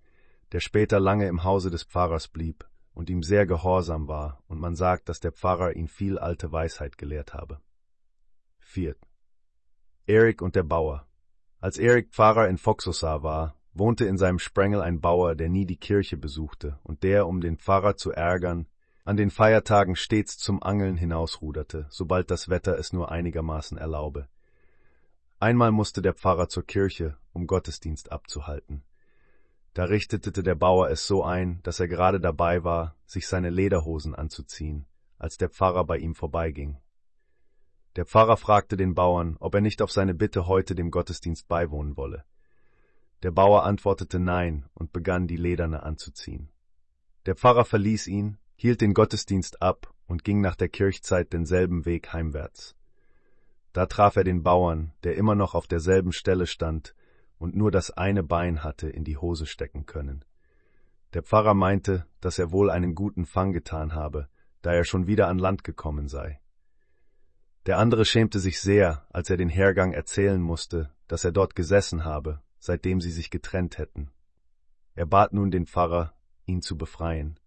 der 0.53 0.61
später 0.61 1.01
lange 1.01 1.27
im 1.27 1.43
Hause 1.43 1.69
des 1.69 1.83
Pfarrers 1.83 2.29
blieb 2.29 2.69
und 2.93 3.09
ihm 3.09 3.21
sehr 3.21 3.45
gehorsam 3.45 4.07
war, 4.07 4.41
und 4.47 4.61
man 4.61 4.77
sagt, 4.77 5.09
dass 5.09 5.19
der 5.19 5.33
Pfarrer 5.33 5.75
ihn 5.75 5.89
viel 5.89 6.17
alte 6.17 6.53
Weisheit 6.53 6.97
gelehrt 6.97 7.33
habe. 7.33 7.59
Viert. 8.59 9.08
Erik 10.09 10.41
und 10.41 10.55
der 10.55 10.63
Bauer. 10.63 11.05
Als 11.59 11.77
Erik 11.77 12.09
Pfarrer 12.09 12.47
in 12.47 12.57
Foxosar 12.57 13.21
war, 13.21 13.55
wohnte 13.73 14.05
in 14.05 14.17
seinem 14.17 14.39
Sprengel 14.39 14.81
ein 14.81 15.01
Bauer, 15.01 15.35
der 15.35 15.49
nie 15.49 15.67
die 15.67 15.77
Kirche 15.77 16.17
besuchte 16.17 16.79
und 16.81 17.03
der, 17.03 17.27
um 17.27 17.41
den 17.41 17.59
Pfarrer 17.59 17.95
zu 17.95 18.11
ärgern, 18.11 18.65
an 19.05 19.17
den 19.17 19.29
Feiertagen 19.29 19.95
stets 19.95 20.39
zum 20.39 20.63
Angeln 20.63 20.97
hinausruderte, 20.97 21.85
sobald 21.91 22.31
das 22.31 22.49
Wetter 22.49 22.79
es 22.79 22.91
nur 22.91 23.11
einigermaßen 23.11 23.77
erlaube. 23.77 24.27
Einmal 25.39 25.71
musste 25.71 26.01
der 26.01 26.15
Pfarrer 26.15 26.49
zur 26.49 26.65
Kirche, 26.65 27.15
um 27.31 27.45
Gottesdienst 27.45 28.11
abzuhalten. 28.11 28.81
Da 29.75 29.83
richtete 29.83 30.41
der 30.41 30.55
Bauer 30.55 30.89
es 30.89 31.05
so 31.05 31.23
ein, 31.23 31.59
dass 31.61 31.79
er 31.79 31.87
gerade 31.87 32.19
dabei 32.19 32.63
war, 32.63 32.95
sich 33.05 33.27
seine 33.27 33.51
Lederhosen 33.51 34.15
anzuziehen, 34.15 34.87
als 35.19 35.37
der 35.37 35.49
Pfarrer 35.49 35.85
bei 35.85 35.99
ihm 35.99 36.15
vorbeiging. 36.15 36.79
Der 37.95 38.05
Pfarrer 38.05 38.37
fragte 38.37 38.77
den 38.77 38.93
Bauern, 38.93 39.35
ob 39.39 39.55
er 39.55 39.61
nicht 39.61 39.81
auf 39.81 39.91
seine 39.91 40.13
Bitte 40.13 40.47
heute 40.47 40.75
dem 40.75 40.91
Gottesdienst 40.91 41.47
beiwohnen 41.47 41.97
wolle. 41.97 42.23
Der 43.23 43.31
Bauer 43.31 43.63
antwortete 43.63 44.19
Nein 44.19 44.65
und 44.73 44.93
begann 44.93 45.27
die 45.27 45.37
Lederne 45.37 45.83
anzuziehen. 45.83 46.49
Der 47.25 47.35
Pfarrer 47.35 47.65
verließ 47.65 48.07
ihn, 48.07 48.37
hielt 48.55 48.81
den 48.81 48.93
Gottesdienst 48.93 49.61
ab 49.61 49.93
und 50.07 50.23
ging 50.23 50.39
nach 50.41 50.55
der 50.55 50.69
Kirchzeit 50.69 51.33
denselben 51.33 51.85
Weg 51.85 52.13
heimwärts. 52.13 52.75
Da 53.73 53.85
traf 53.85 54.15
er 54.15 54.23
den 54.23 54.43
Bauern, 54.43 54.93
der 55.03 55.15
immer 55.15 55.35
noch 55.35 55.53
auf 55.53 55.67
derselben 55.67 56.11
Stelle 56.11 56.47
stand 56.47 56.95
und 57.37 57.55
nur 57.55 57.71
das 57.71 57.91
eine 57.91 58.23
Bein 58.23 58.63
hatte 58.63 58.89
in 58.89 59.03
die 59.03 59.17
Hose 59.17 59.45
stecken 59.45 59.85
können. 59.85 60.25
Der 61.13 61.23
Pfarrer 61.23 61.53
meinte, 61.53 62.05
dass 62.21 62.39
er 62.39 62.51
wohl 62.51 62.69
einen 62.69 62.95
guten 62.95 63.25
Fang 63.25 63.51
getan 63.51 63.93
habe, 63.93 64.29
da 64.61 64.73
er 64.73 64.83
schon 64.83 65.07
wieder 65.07 65.27
an 65.27 65.39
Land 65.39 65.63
gekommen 65.63 66.07
sei. 66.07 66.39
Der 67.69 67.77
andere 67.77 68.03
schämte 68.03 68.39
sich 68.39 68.61
sehr, 68.61 69.05
als 69.11 69.29
er 69.29 69.37
den 69.37 69.47
Hergang 69.47 69.93
erzählen 69.93 70.41
musste, 70.41 70.89
dass 71.07 71.23
er 71.23 71.31
dort 71.31 71.55
gesessen 71.55 72.03
habe, 72.03 72.41
seitdem 72.57 72.99
sie 72.99 73.11
sich 73.11 73.29
getrennt 73.29 73.77
hätten. 73.77 74.09
Er 74.95 75.05
bat 75.05 75.33
nun 75.33 75.51
den 75.51 75.67
Pfarrer, 75.67 76.15
ihn 76.47 76.63
zu 76.63 76.79
befreien. 76.79 77.39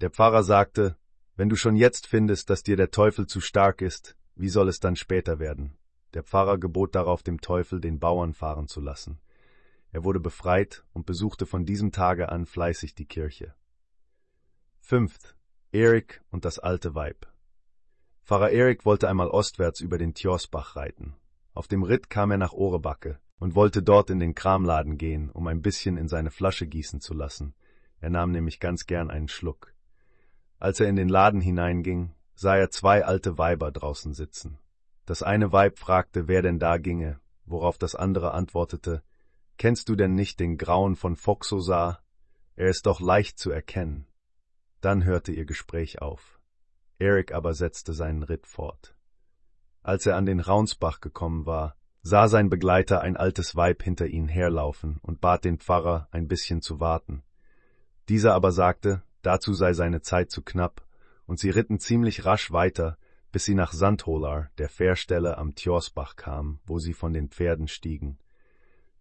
Der 0.00 0.10
Pfarrer 0.10 0.44
sagte, 0.44 0.96
wenn 1.34 1.48
du 1.48 1.56
schon 1.56 1.74
jetzt 1.74 2.06
findest, 2.06 2.50
dass 2.50 2.62
dir 2.62 2.76
der 2.76 2.92
Teufel 2.92 3.26
zu 3.26 3.40
stark 3.40 3.82
ist, 3.82 4.16
wie 4.36 4.48
soll 4.48 4.68
es 4.68 4.78
dann 4.78 4.94
später 4.94 5.40
werden? 5.40 5.76
Der 6.12 6.22
Pfarrer 6.22 6.58
gebot 6.58 6.94
darauf 6.94 7.24
dem 7.24 7.40
Teufel, 7.40 7.80
den 7.80 7.98
Bauern 7.98 8.32
fahren 8.32 8.68
zu 8.68 8.80
lassen. 8.80 9.18
Er 9.90 10.04
wurde 10.04 10.20
befreit 10.20 10.84
und 10.92 11.04
besuchte 11.04 11.46
von 11.46 11.66
diesem 11.66 11.90
Tage 11.90 12.28
an 12.28 12.46
fleißig 12.46 12.94
die 12.94 13.06
Kirche. 13.06 13.56
Fünft. 14.78 15.34
Erik 15.72 16.22
und 16.30 16.44
das 16.44 16.60
alte 16.60 16.94
Weib. 16.94 17.33
Pfarrer 18.24 18.52
Erik 18.52 18.86
wollte 18.86 19.06
einmal 19.06 19.28
ostwärts 19.28 19.82
über 19.82 19.98
den 19.98 20.14
Tjorsbach 20.14 20.76
reiten. 20.76 21.14
Auf 21.52 21.68
dem 21.68 21.82
Ritt 21.82 22.08
kam 22.08 22.30
er 22.30 22.38
nach 22.38 22.54
Orebacke 22.54 23.20
und 23.38 23.54
wollte 23.54 23.82
dort 23.82 24.08
in 24.08 24.18
den 24.18 24.34
Kramladen 24.34 24.96
gehen, 24.96 25.30
um 25.30 25.46
ein 25.46 25.60
bisschen 25.60 25.98
in 25.98 26.08
seine 26.08 26.30
Flasche 26.30 26.66
gießen 26.66 27.02
zu 27.02 27.12
lassen. 27.12 27.54
Er 28.00 28.08
nahm 28.08 28.30
nämlich 28.30 28.60
ganz 28.60 28.86
gern 28.86 29.10
einen 29.10 29.28
Schluck. 29.28 29.74
Als 30.58 30.80
er 30.80 30.88
in 30.88 30.96
den 30.96 31.10
Laden 31.10 31.42
hineinging, 31.42 32.14
sah 32.34 32.56
er 32.56 32.70
zwei 32.70 33.04
alte 33.04 33.36
Weiber 33.36 33.70
draußen 33.70 34.14
sitzen. 34.14 34.58
Das 35.04 35.22
eine 35.22 35.52
Weib 35.52 35.78
fragte, 35.78 36.26
wer 36.26 36.40
denn 36.40 36.58
da 36.58 36.78
ginge, 36.78 37.20
worauf 37.44 37.76
das 37.76 37.94
andere 37.94 38.32
antwortete, 38.32 39.02
Kennst 39.58 39.90
du 39.90 39.96
denn 39.96 40.14
nicht 40.14 40.40
den 40.40 40.56
Grauen 40.56 40.96
von 40.96 41.14
Foxosar? 41.14 42.02
Er 42.56 42.68
ist 42.70 42.86
doch 42.86 43.00
leicht 43.00 43.38
zu 43.38 43.50
erkennen. 43.50 44.06
Dann 44.80 45.04
hörte 45.04 45.30
ihr 45.30 45.44
Gespräch 45.44 46.00
auf. 46.00 46.33
Eric 46.98 47.32
aber 47.32 47.54
setzte 47.54 47.92
seinen 47.92 48.22
Ritt 48.22 48.46
fort. 48.46 48.94
Als 49.82 50.06
er 50.06 50.16
an 50.16 50.26
den 50.26 50.40
Raunsbach 50.40 51.00
gekommen 51.00 51.44
war, 51.46 51.76
sah 52.02 52.28
sein 52.28 52.50
Begleiter 52.50 53.00
ein 53.00 53.16
altes 53.16 53.56
Weib 53.56 53.82
hinter 53.82 54.06
ihnen 54.06 54.28
herlaufen 54.28 54.98
und 55.02 55.20
bat 55.20 55.44
den 55.44 55.58
Pfarrer, 55.58 56.08
ein 56.10 56.28
bisschen 56.28 56.62
zu 56.62 56.80
warten. 56.80 57.22
Dieser 58.08 58.34
aber 58.34 58.52
sagte, 58.52 59.02
dazu 59.22 59.54
sei 59.54 59.72
seine 59.72 60.02
Zeit 60.02 60.30
zu 60.30 60.42
knapp, 60.42 60.86
und 61.26 61.38
sie 61.38 61.50
ritten 61.50 61.78
ziemlich 61.78 62.24
rasch 62.26 62.52
weiter, 62.52 62.98
bis 63.32 63.46
sie 63.46 63.54
nach 63.54 63.72
Sandholar, 63.72 64.50
der 64.58 64.68
Fährstelle 64.68 65.38
am 65.38 65.54
Tjorsbach 65.54 66.16
kamen, 66.16 66.60
wo 66.66 66.78
sie 66.78 66.92
von 66.92 67.12
den 67.12 67.30
Pferden 67.30 67.68
stiegen. 67.68 68.18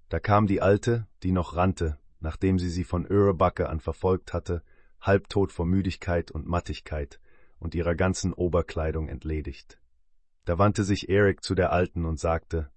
Da 0.10 0.20
kam 0.20 0.48
die 0.48 0.62
Alte, 0.62 1.08
die 1.22 1.32
noch 1.32 1.56
rannte, 1.56 2.00
nachdem 2.20 2.58
sie 2.58 2.70
sie 2.70 2.86
von 2.86 3.06
Örebacke 3.06 3.70
an 3.70 3.80
verfolgt 3.80 4.34
hatte, 4.34 4.64
halbtot 5.02 5.52
vor 5.52 5.66
Müdigkeit 5.66 6.32
und 6.32 6.48
Mattigkeit 6.48 7.20
und 7.64 7.74
ihrer 7.74 7.96
ganzen 7.96 8.34
Oberkleidung 8.34 9.08
entledigt. 9.08 9.80
Da 10.46 10.60
wandte 10.60 10.84
sich 10.84 11.08
Erik 11.10 11.44
zu 11.44 11.56
der 11.56 11.72
Alten 11.72 12.06
und 12.06 12.20
sagte, 12.20 12.70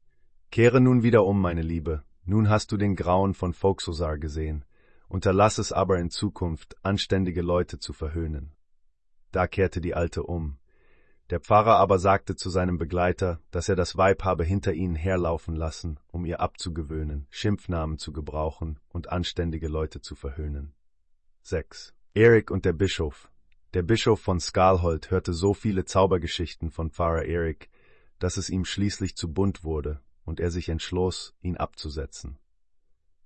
Kehre 0.52 0.80
nun 0.80 1.02
wieder 1.02 1.24
um, 1.24 1.40
meine 1.40 1.62
Liebe, 1.62 2.04
nun 2.24 2.48
hast 2.48 2.70
du 2.70 2.76
den 2.76 2.94
Grauen 2.94 3.34
von 3.34 3.52
Folksosar 3.52 4.16
gesehen, 4.18 4.64
unterlass 5.08 5.58
es 5.58 5.72
aber 5.72 5.98
in 5.98 6.10
Zukunft, 6.10 6.76
anständige 6.84 7.42
Leute 7.42 7.78
zu 7.80 7.92
verhöhnen. 7.92 8.52
Da 9.32 9.48
kehrte 9.48 9.80
die 9.80 9.94
Alte 9.94 10.22
um. 10.22 10.58
Der 11.30 11.40
Pfarrer 11.40 11.76
aber 11.76 11.98
sagte 11.98 12.36
zu 12.36 12.48
seinem 12.48 12.78
Begleiter, 12.78 13.40
dass 13.50 13.68
er 13.68 13.74
das 13.74 13.96
Weib 13.96 14.22
habe 14.22 14.44
hinter 14.44 14.72
ihnen 14.72 14.94
herlaufen 14.94 15.56
lassen, 15.56 15.98
um 16.12 16.24
ihr 16.24 16.40
abzugewöhnen, 16.40 17.26
Schimpfnamen 17.30 17.98
zu 17.98 18.12
gebrauchen 18.12 18.78
und 18.88 19.10
anständige 19.10 19.66
Leute 19.66 20.00
zu 20.00 20.14
verhöhnen. 20.14 20.72
6. 21.42 21.92
Erik 22.14 22.52
und 22.52 22.64
der 22.64 22.72
Bischof. 22.72 23.28
Der 23.76 23.82
Bischof 23.82 24.22
von 24.22 24.40
Skalholt 24.40 25.10
hörte 25.10 25.34
so 25.34 25.52
viele 25.52 25.84
Zaubergeschichten 25.84 26.70
von 26.70 26.90
Pfarrer 26.90 27.26
Erik, 27.26 27.68
dass 28.18 28.38
es 28.38 28.48
ihm 28.48 28.64
schließlich 28.64 29.16
zu 29.16 29.30
bunt 29.30 29.64
wurde 29.64 30.00
und 30.24 30.40
er 30.40 30.50
sich 30.50 30.70
entschloss, 30.70 31.34
ihn 31.42 31.58
abzusetzen. 31.58 32.38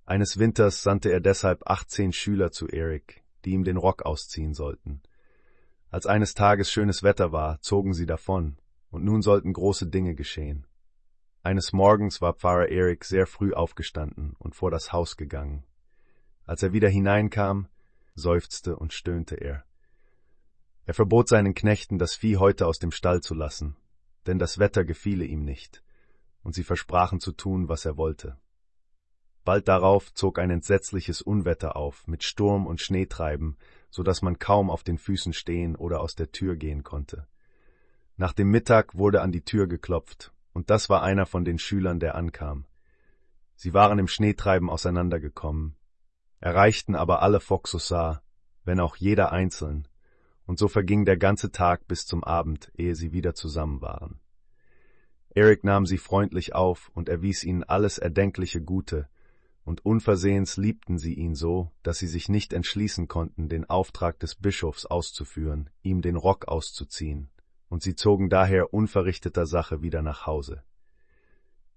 Eines 0.03 0.39
Winters 0.39 0.83
sandte 0.83 1.09
er 1.09 1.21
deshalb 1.21 1.69
achtzehn 1.69 2.11
Schüler 2.11 2.51
zu 2.51 2.67
Erik, 2.67 3.23
die 3.45 3.51
ihm 3.51 3.63
den 3.63 3.77
Rock 3.77 4.01
ausziehen 4.01 4.53
sollten. 4.53 5.01
Als 5.89 6.05
eines 6.05 6.33
Tages 6.33 6.69
schönes 6.69 7.01
Wetter 7.01 7.31
war, 7.31 7.61
zogen 7.61 7.93
sie 7.93 8.05
davon, 8.05 8.57
und 8.89 9.05
nun 9.05 9.21
sollten 9.21 9.53
große 9.53 9.87
Dinge 9.87 10.15
geschehen. 10.15 10.67
Eines 11.43 11.71
Morgens 11.71 12.19
war 12.19 12.33
Pfarrer 12.33 12.67
Erik 12.67 13.05
sehr 13.05 13.25
früh 13.25 13.53
aufgestanden 13.53 14.35
und 14.37 14.53
vor 14.53 14.69
das 14.69 14.91
Haus 14.91 15.15
gegangen. 15.15 15.63
Als 16.43 16.61
er 16.61 16.73
wieder 16.73 16.89
hineinkam, 16.89 17.69
seufzte 18.15 18.75
und 18.75 18.91
stöhnte 18.91 19.35
er. 19.35 19.63
Er 20.85 20.93
verbot 20.93 21.27
seinen 21.27 21.53
Knechten, 21.53 21.99
das 21.99 22.15
Vieh 22.15 22.37
heute 22.37 22.65
aus 22.65 22.79
dem 22.79 22.91
Stall 22.91 23.21
zu 23.21 23.33
lassen, 23.33 23.75
denn 24.25 24.39
das 24.39 24.57
Wetter 24.57 24.83
gefiele 24.83 25.25
ihm 25.25 25.43
nicht, 25.43 25.83
und 26.43 26.55
sie 26.55 26.63
versprachen 26.63 27.19
zu 27.19 27.31
tun, 27.31 27.69
was 27.69 27.85
er 27.85 27.97
wollte. 27.97 28.37
Bald 29.43 29.67
darauf 29.67 30.13
zog 30.13 30.37
ein 30.37 30.51
entsetzliches 30.51 31.21
Unwetter 31.21 31.75
auf, 31.75 32.07
mit 32.07 32.23
Sturm 32.23 32.67
und 32.67 32.79
Schneetreiben, 32.79 33.57
so 33.89 34.03
dass 34.03 34.21
man 34.21 34.37
kaum 34.37 34.69
auf 34.69 34.83
den 34.83 34.97
Füßen 34.97 35.33
stehen 35.33 35.75
oder 35.75 36.01
aus 36.01 36.15
der 36.15 36.31
Tür 36.31 36.55
gehen 36.55 36.83
konnte. 36.83 37.27
Nach 38.17 38.33
dem 38.33 38.49
Mittag 38.51 38.95
wurde 38.95 39.21
an 39.21 39.31
die 39.31 39.43
Tür 39.43 39.67
geklopft, 39.67 40.31
und 40.53 40.69
das 40.69 40.89
war 40.89 41.01
einer 41.01 41.25
von 41.25 41.43
den 41.43 41.57
Schülern, 41.57 41.99
der 41.99 42.15
ankam. 42.15 42.65
Sie 43.55 43.73
waren 43.73 43.99
im 43.99 44.07
Schneetreiben 44.07 44.69
auseinandergekommen, 44.69 45.75
erreichten 46.39 46.95
aber 46.95 47.21
alle 47.21 47.39
Foxossar, 47.39 48.21
wenn 48.63 48.79
auch 48.79 48.95
jeder 48.95 49.31
einzeln, 49.31 49.87
und 50.51 50.59
so 50.59 50.67
verging 50.67 51.05
der 51.05 51.15
ganze 51.15 51.53
Tag 51.53 51.87
bis 51.87 52.05
zum 52.05 52.25
Abend, 52.25 52.73
ehe 52.75 52.93
sie 52.93 53.13
wieder 53.13 53.33
zusammen 53.33 53.79
waren. 53.79 54.19
Eric 55.29 55.63
nahm 55.63 55.85
sie 55.85 55.97
freundlich 55.97 56.53
auf 56.53 56.91
und 56.93 57.07
erwies 57.07 57.45
ihnen 57.45 57.63
alles 57.63 57.97
erdenkliche 57.97 58.61
Gute, 58.61 59.07
und 59.63 59.85
unversehens 59.85 60.57
liebten 60.57 60.97
sie 60.97 61.13
ihn 61.13 61.35
so, 61.35 61.71
dass 61.83 61.99
sie 61.99 62.07
sich 62.07 62.27
nicht 62.27 62.51
entschließen 62.51 63.07
konnten, 63.07 63.47
den 63.47 63.69
Auftrag 63.69 64.19
des 64.19 64.35
Bischofs 64.35 64.85
auszuführen, 64.85 65.69
ihm 65.83 66.01
den 66.01 66.17
Rock 66.17 66.49
auszuziehen, 66.49 67.29
und 67.69 67.81
sie 67.81 67.95
zogen 67.95 68.29
daher 68.29 68.73
unverrichteter 68.73 69.45
Sache 69.45 69.81
wieder 69.81 70.01
nach 70.01 70.25
Hause. 70.25 70.63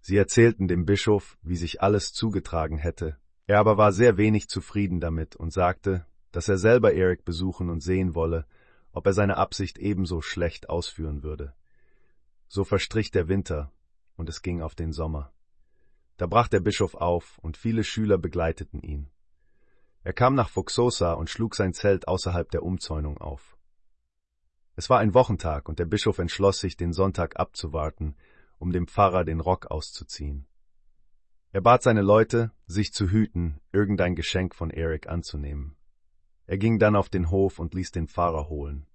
Sie 0.00 0.16
erzählten 0.16 0.66
dem 0.66 0.84
Bischof, 0.84 1.38
wie 1.42 1.54
sich 1.54 1.80
alles 1.80 2.12
zugetragen 2.12 2.78
hätte, 2.78 3.18
er 3.46 3.60
aber 3.60 3.78
war 3.78 3.92
sehr 3.92 4.16
wenig 4.16 4.48
zufrieden 4.48 4.98
damit 4.98 5.36
und 5.36 5.52
sagte, 5.52 6.06
dass 6.32 6.48
er 6.48 6.58
selber 6.58 6.92
Erik 6.92 7.24
besuchen 7.24 7.70
und 7.70 7.80
sehen 7.80 8.16
wolle, 8.16 8.46
ob 8.94 9.06
er 9.06 9.12
seine 9.12 9.36
Absicht 9.36 9.78
ebenso 9.78 10.22
schlecht 10.22 10.70
ausführen 10.70 11.22
würde. 11.22 11.52
So 12.48 12.64
verstrich 12.64 13.10
der 13.10 13.28
Winter, 13.28 13.72
und 14.16 14.28
es 14.28 14.40
ging 14.40 14.62
auf 14.62 14.74
den 14.74 14.92
Sommer. 14.92 15.32
Da 16.16 16.26
brach 16.26 16.46
der 16.46 16.60
Bischof 16.60 16.94
auf, 16.94 17.38
und 17.38 17.56
viele 17.56 17.82
Schüler 17.82 18.18
begleiteten 18.18 18.80
ihn. 18.80 19.10
Er 20.04 20.12
kam 20.12 20.34
nach 20.34 20.48
Fuxosa 20.48 21.14
und 21.14 21.28
schlug 21.28 21.56
sein 21.56 21.74
Zelt 21.74 22.06
außerhalb 22.06 22.48
der 22.50 22.62
Umzäunung 22.62 23.18
auf. 23.18 23.58
Es 24.76 24.88
war 24.88 25.00
ein 25.00 25.12
Wochentag, 25.12 25.68
und 25.68 25.80
der 25.80 25.86
Bischof 25.86 26.18
entschloss 26.18 26.60
sich, 26.60 26.76
den 26.76 26.92
Sonntag 26.92 27.38
abzuwarten, 27.38 28.14
um 28.58 28.70
dem 28.70 28.86
Pfarrer 28.86 29.24
den 29.24 29.40
Rock 29.40 29.66
auszuziehen. 29.66 30.46
Er 31.50 31.62
bat 31.62 31.82
seine 31.82 32.02
Leute, 32.02 32.52
sich 32.66 32.92
zu 32.92 33.10
hüten, 33.10 33.60
irgendein 33.72 34.14
Geschenk 34.14 34.54
von 34.54 34.70
Erik 34.70 35.08
anzunehmen. 35.08 35.76
Er 36.46 36.58
ging 36.58 36.78
dann 36.78 36.96
auf 36.96 37.08
den 37.08 37.30
Hof 37.30 37.58
und 37.58 37.74
ließ 37.74 37.92
den 37.92 38.08
Pfarrer 38.08 38.48
holen. 38.48 38.86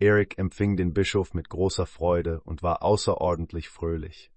Erik 0.00 0.38
empfing 0.38 0.76
den 0.76 0.92
Bischof 0.92 1.34
mit 1.34 1.48
großer 1.48 1.86
Freude 1.86 2.40
und 2.40 2.62
war 2.62 2.82
außerordentlich 2.82 3.68
fröhlich. 3.68 4.32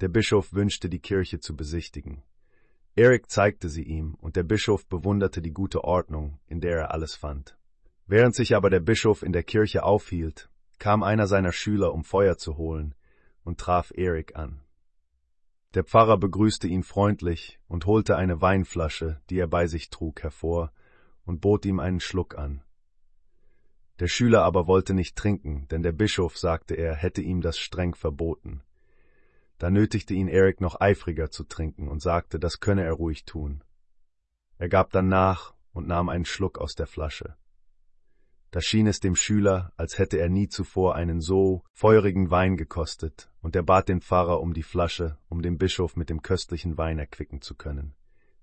Der 0.00 0.08
Bischof 0.08 0.52
wünschte, 0.52 0.88
die 0.88 1.00
Kirche 1.00 1.40
zu 1.40 1.56
besichtigen. 1.56 2.22
Erik 2.96 3.30
zeigte 3.30 3.68
sie 3.68 3.82
ihm, 3.82 4.14
und 4.14 4.36
der 4.36 4.42
Bischof 4.42 4.86
bewunderte 4.86 5.42
die 5.42 5.52
gute 5.52 5.84
Ordnung, 5.84 6.38
in 6.46 6.60
der 6.60 6.78
er 6.78 6.90
alles 6.92 7.14
fand. 7.14 7.56
Während 8.06 8.34
sich 8.34 8.56
aber 8.56 8.70
der 8.70 8.80
Bischof 8.80 9.22
in 9.22 9.32
der 9.32 9.44
Kirche 9.44 9.84
aufhielt, 9.84 10.50
kam 10.78 11.02
einer 11.02 11.26
seiner 11.26 11.52
Schüler, 11.52 11.92
um 11.92 12.02
Feuer 12.02 12.38
zu 12.38 12.56
holen, 12.56 12.94
und 13.44 13.58
traf 13.58 13.92
Erik 13.94 14.36
an. 14.36 14.60
Der 15.74 15.84
Pfarrer 15.84 16.18
begrüßte 16.18 16.66
ihn 16.66 16.82
freundlich 16.82 17.60
und 17.68 17.86
holte 17.86 18.16
eine 18.16 18.40
Weinflasche, 18.40 19.20
die 19.30 19.38
er 19.38 19.46
bei 19.46 19.68
sich 19.68 19.90
trug, 19.90 20.22
hervor 20.22 20.72
und 21.30 21.40
bot 21.40 21.64
ihm 21.64 21.78
einen 21.78 22.00
Schluck 22.00 22.36
an. 22.36 22.60
Der 24.00 24.08
Schüler 24.08 24.42
aber 24.42 24.66
wollte 24.66 24.94
nicht 24.94 25.14
trinken, 25.14 25.68
denn 25.68 25.80
der 25.80 25.92
Bischof, 25.92 26.36
sagte 26.36 26.74
er, 26.74 26.96
hätte 26.96 27.22
ihm 27.22 27.40
das 27.40 27.56
streng 27.56 27.94
verboten. 27.94 28.64
Da 29.58 29.70
nötigte 29.70 30.12
ihn 30.12 30.26
Erik 30.26 30.60
noch 30.60 30.80
eifriger 30.80 31.30
zu 31.30 31.44
trinken 31.44 31.86
und 31.86 32.02
sagte, 32.02 32.40
das 32.40 32.58
könne 32.58 32.82
er 32.82 32.94
ruhig 32.94 33.26
tun. 33.26 33.62
Er 34.58 34.68
gab 34.68 34.90
dann 34.90 35.06
nach 35.06 35.54
und 35.72 35.86
nahm 35.86 36.08
einen 36.08 36.24
Schluck 36.24 36.58
aus 36.58 36.74
der 36.74 36.88
Flasche. 36.88 37.36
Da 38.50 38.60
schien 38.60 38.88
es 38.88 38.98
dem 38.98 39.14
Schüler, 39.14 39.72
als 39.76 39.98
hätte 39.98 40.18
er 40.18 40.30
nie 40.30 40.48
zuvor 40.48 40.96
einen 40.96 41.20
so 41.20 41.62
feurigen 41.72 42.32
Wein 42.32 42.56
gekostet, 42.56 43.30
und 43.40 43.54
er 43.54 43.62
bat 43.62 43.88
den 43.88 44.00
Pfarrer 44.00 44.40
um 44.40 44.52
die 44.52 44.64
Flasche, 44.64 45.16
um 45.28 45.42
den 45.42 45.58
Bischof 45.58 45.94
mit 45.94 46.10
dem 46.10 46.22
köstlichen 46.22 46.76
Wein 46.76 46.98
erquicken 46.98 47.40
zu 47.40 47.54
können. 47.54 47.94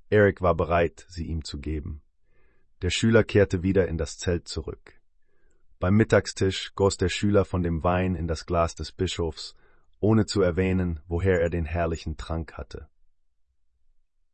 Erik 0.09 0.41
war 0.41 0.55
bereit, 0.55 1.05
sie 1.09 1.25
ihm 1.25 1.43
zu 1.43 1.59
geben. 1.59 2.01
Der 2.83 2.91
Schüler 2.91 3.23
kehrte 3.23 3.63
wieder 3.63 3.87
in 3.87 3.97
das 3.97 4.19
Zelt 4.19 4.47
zurück. 4.47 4.93
Beim 5.79 5.95
Mittagstisch 5.95 6.73
goss 6.75 6.97
der 6.97 7.09
Schüler 7.09 7.43
von 7.43 7.63
dem 7.63 7.83
Wein 7.83 8.13
in 8.13 8.27
das 8.27 8.45
Glas 8.45 8.75
des 8.75 8.91
Bischofs, 8.91 9.55
ohne 9.99 10.25
zu 10.25 10.41
erwähnen, 10.41 10.99
woher 11.07 11.41
er 11.41 11.49
den 11.49 11.65
herrlichen 11.65 12.17
Trank 12.17 12.53
hatte. 12.53 12.87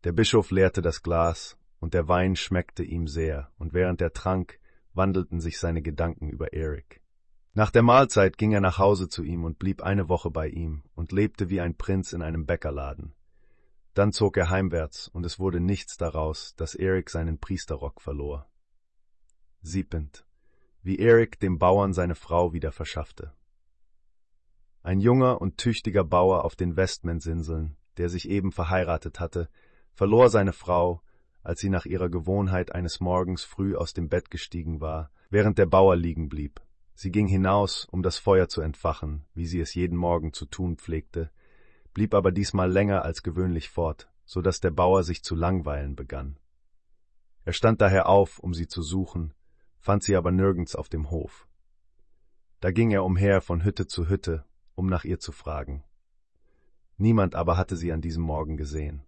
Der 0.03 0.11
Bischof 0.11 0.51
leerte 0.51 0.81
das 0.81 1.03
Glas, 1.03 1.58
und 1.79 1.93
der 1.93 2.09
Wein 2.09 2.35
schmeckte 2.35 2.83
ihm 2.83 3.08
sehr, 3.08 3.49
und 3.58 3.74
während 3.74 4.01
er 4.01 4.11
trank, 4.11 4.59
wandelten 4.93 5.40
sich 5.40 5.58
seine 5.58 5.81
Gedanken 5.81 6.29
über 6.29 6.51
Erik. 6.51 7.01
Nach 7.53 7.72
der 7.72 7.83
Mahlzeit 7.83 8.38
ging 8.38 8.51
er 8.51 8.61
nach 8.61 8.77
Hause 8.77 9.08
zu 9.08 9.24
ihm 9.24 9.45
und 9.45 9.59
blieb 9.59 9.81
eine 9.81 10.09
Woche 10.09 10.31
bei 10.31 10.49
ihm 10.49 10.83
und 10.95 11.11
lebte 11.11 11.49
wie 11.49 11.61
ein 11.61 11.76
Prinz 11.76 12.11
in 12.11 12.22
einem 12.22 12.45
Bäckerladen. 12.45 13.13
Dann 13.93 14.11
zog 14.11 14.38
er 14.38 14.49
heimwärts, 14.49 15.08
und 15.08 15.26
es 15.26 15.40
wurde 15.40 15.59
nichts 15.59 15.97
daraus, 15.97 16.56
dass 16.56 16.76
Erik 16.76 17.09
seinen 17.09 17.40
Priesterrock 17.40 18.01
verlor. 18.01 18.47
Siebend 19.61 20.26
wie 20.83 20.99
Erik 20.99 21.40
dem 21.40 21.58
Bauern 21.58 21.93
seine 21.93 22.13
Frau 22.13 22.51
wieder 22.51 22.74
verschaffte. 22.74 23.33
Ein 24.83 24.99
junger 24.99 25.40
und 25.40 25.58
tüchtiger 25.58 26.03
Bauer 26.03 26.43
auf 26.43 26.58
den 26.58 26.76
Westmensinseln, 26.76 27.77
der 27.95 28.09
sich 28.09 28.27
eben 28.27 28.51
verheiratet 28.51 29.22
hatte, 29.22 29.47
verlor 29.93 30.29
seine 30.29 30.51
Frau, 30.51 31.01
als 31.42 31.61
sie 31.61 31.69
nach 31.69 31.85
ihrer 31.85 32.09
Gewohnheit 32.09 32.74
eines 32.76 32.99
Morgens 32.99 33.45
früh 33.45 33.77
aus 33.77 33.93
dem 33.93 34.09
Bett 34.09 34.29
gestiegen 34.29 34.81
war, 34.81 35.09
während 35.29 35.58
der 35.58 35.67
Bauer 35.67 35.95
liegen 35.95 36.27
blieb. 36.27 36.59
Sie 36.95 37.11
ging 37.11 37.27
hinaus, 37.27 37.88
um 37.90 38.03
das 38.03 38.17
Feuer 38.17 38.49
zu 38.49 38.59
entfachen, 38.59 39.26
wie 39.33 39.45
sie 39.45 39.61
es 39.61 39.74
jeden 39.74 39.97
Morgen 39.97 40.33
zu 40.33 40.45
tun 40.45 40.76
pflegte, 40.76 41.31
blieb 41.93 42.13
aber 42.13 42.31
diesmal 42.31 42.72
länger 42.72 43.03
als 43.03 43.24
gewöhnlich 43.24 43.69
fort, 43.69 44.09
so 44.26 44.42
dass 44.42 44.59
der 44.59 44.72
Bauer 44.72 45.03
sich 45.03 45.24
zu 45.24 45.35
langweilen 45.35 45.95
begann. 45.95 46.38
Er 47.45 47.53
stand 47.53 47.81
daher 47.81 48.08
auf, 48.08 48.40
um 48.40 48.53
sie 48.53 48.67
zu 48.67 48.81
suchen, 48.81 49.33
fand 49.79 50.03
sie 50.03 50.15
aber 50.15 50.31
nirgends 50.31 50.76
auf 50.76 50.90
dem 50.90 51.11
Hof. 51.11 51.47
Da 52.61 52.72
ging 52.72 52.92
er 52.92 53.03
umher 53.03 53.42
von 53.42 53.63
Hütte 53.63 53.88
zu 53.88 54.08
Hütte, 54.08 54.45
um 54.76 54.88
nach 54.88 55.03
ihr 55.03 55.19
zu 55.19 55.31
fragen. 55.31 55.83
Niemand 56.97 57.35
aber 57.35 57.58
hatte 57.58 57.76
sie 57.76 57.92
an 57.92 58.01
diesem 58.01 58.24
Morgen 58.24 58.56
gesehen. 58.56 59.03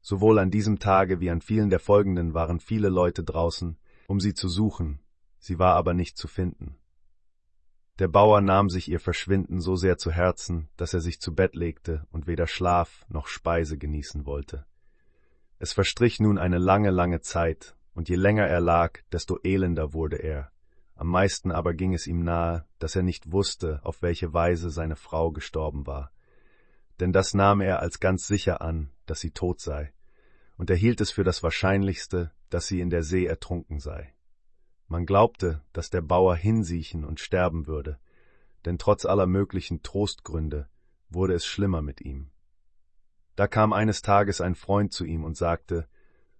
Sowohl 0.00 0.38
an 0.38 0.50
diesem 0.50 0.78
Tage 0.78 1.20
wie 1.20 1.30
an 1.30 1.40
vielen 1.40 1.70
der 1.70 1.80
folgenden 1.80 2.34
waren 2.34 2.60
viele 2.60 2.88
Leute 2.88 3.24
draußen, 3.24 3.78
um 4.06 4.20
sie 4.20 4.34
zu 4.34 4.48
suchen, 4.48 5.00
sie 5.38 5.58
war 5.58 5.74
aber 5.74 5.94
nicht 5.94 6.16
zu 6.16 6.28
finden. 6.28 6.77
Der 7.98 8.06
Bauer 8.06 8.40
nahm 8.40 8.70
sich 8.70 8.88
ihr 8.88 9.00
Verschwinden 9.00 9.60
so 9.60 9.74
sehr 9.74 9.98
zu 9.98 10.12
Herzen, 10.12 10.68
dass 10.76 10.94
er 10.94 11.00
sich 11.00 11.20
zu 11.20 11.34
Bett 11.34 11.56
legte 11.56 12.06
und 12.12 12.28
weder 12.28 12.46
Schlaf 12.46 13.04
noch 13.08 13.26
Speise 13.26 13.76
genießen 13.76 14.24
wollte. 14.24 14.66
Es 15.58 15.72
verstrich 15.72 16.20
nun 16.20 16.38
eine 16.38 16.58
lange, 16.58 16.90
lange 16.90 17.20
Zeit, 17.20 17.74
und 17.94 18.08
je 18.08 18.14
länger 18.14 18.46
er 18.46 18.60
lag, 18.60 19.00
desto 19.10 19.40
elender 19.42 19.92
wurde 19.92 20.16
er. 20.16 20.52
Am 20.94 21.08
meisten 21.08 21.50
aber 21.50 21.74
ging 21.74 21.92
es 21.92 22.06
ihm 22.06 22.22
nahe, 22.22 22.64
dass 22.78 22.94
er 22.94 23.02
nicht 23.02 23.32
wusste, 23.32 23.80
auf 23.82 24.00
welche 24.00 24.32
Weise 24.32 24.70
seine 24.70 24.94
Frau 24.94 25.32
gestorben 25.32 25.84
war. 25.88 26.12
Denn 27.00 27.12
das 27.12 27.34
nahm 27.34 27.60
er 27.60 27.80
als 27.80 27.98
ganz 27.98 28.28
sicher 28.28 28.60
an, 28.60 28.90
dass 29.06 29.18
sie 29.18 29.32
tot 29.32 29.60
sei, 29.60 29.92
und 30.56 30.70
er 30.70 30.76
hielt 30.76 31.00
es 31.00 31.10
für 31.10 31.24
das 31.24 31.42
Wahrscheinlichste, 31.42 32.30
dass 32.48 32.68
sie 32.68 32.80
in 32.80 32.90
der 32.90 33.02
See 33.02 33.26
ertrunken 33.26 33.80
sei. 33.80 34.14
Man 34.88 35.04
glaubte, 35.04 35.62
dass 35.72 35.90
der 35.90 36.00
Bauer 36.00 36.34
hinsiechen 36.34 37.04
und 37.04 37.20
sterben 37.20 37.66
würde, 37.66 37.98
denn 38.64 38.78
trotz 38.78 39.04
aller 39.04 39.26
möglichen 39.26 39.82
Trostgründe 39.82 40.68
wurde 41.10 41.34
es 41.34 41.44
schlimmer 41.44 41.82
mit 41.82 42.00
ihm. 42.00 42.30
Da 43.36 43.46
kam 43.46 43.72
eines 43.72 44.02
Tages 44.02 44.40
ein 44.40 44.54
Freund 44.54 44.92
zu 44.92 45.04
ihm 45.04 45.24
und 45.24 45.36
sagte, 45.36 45.86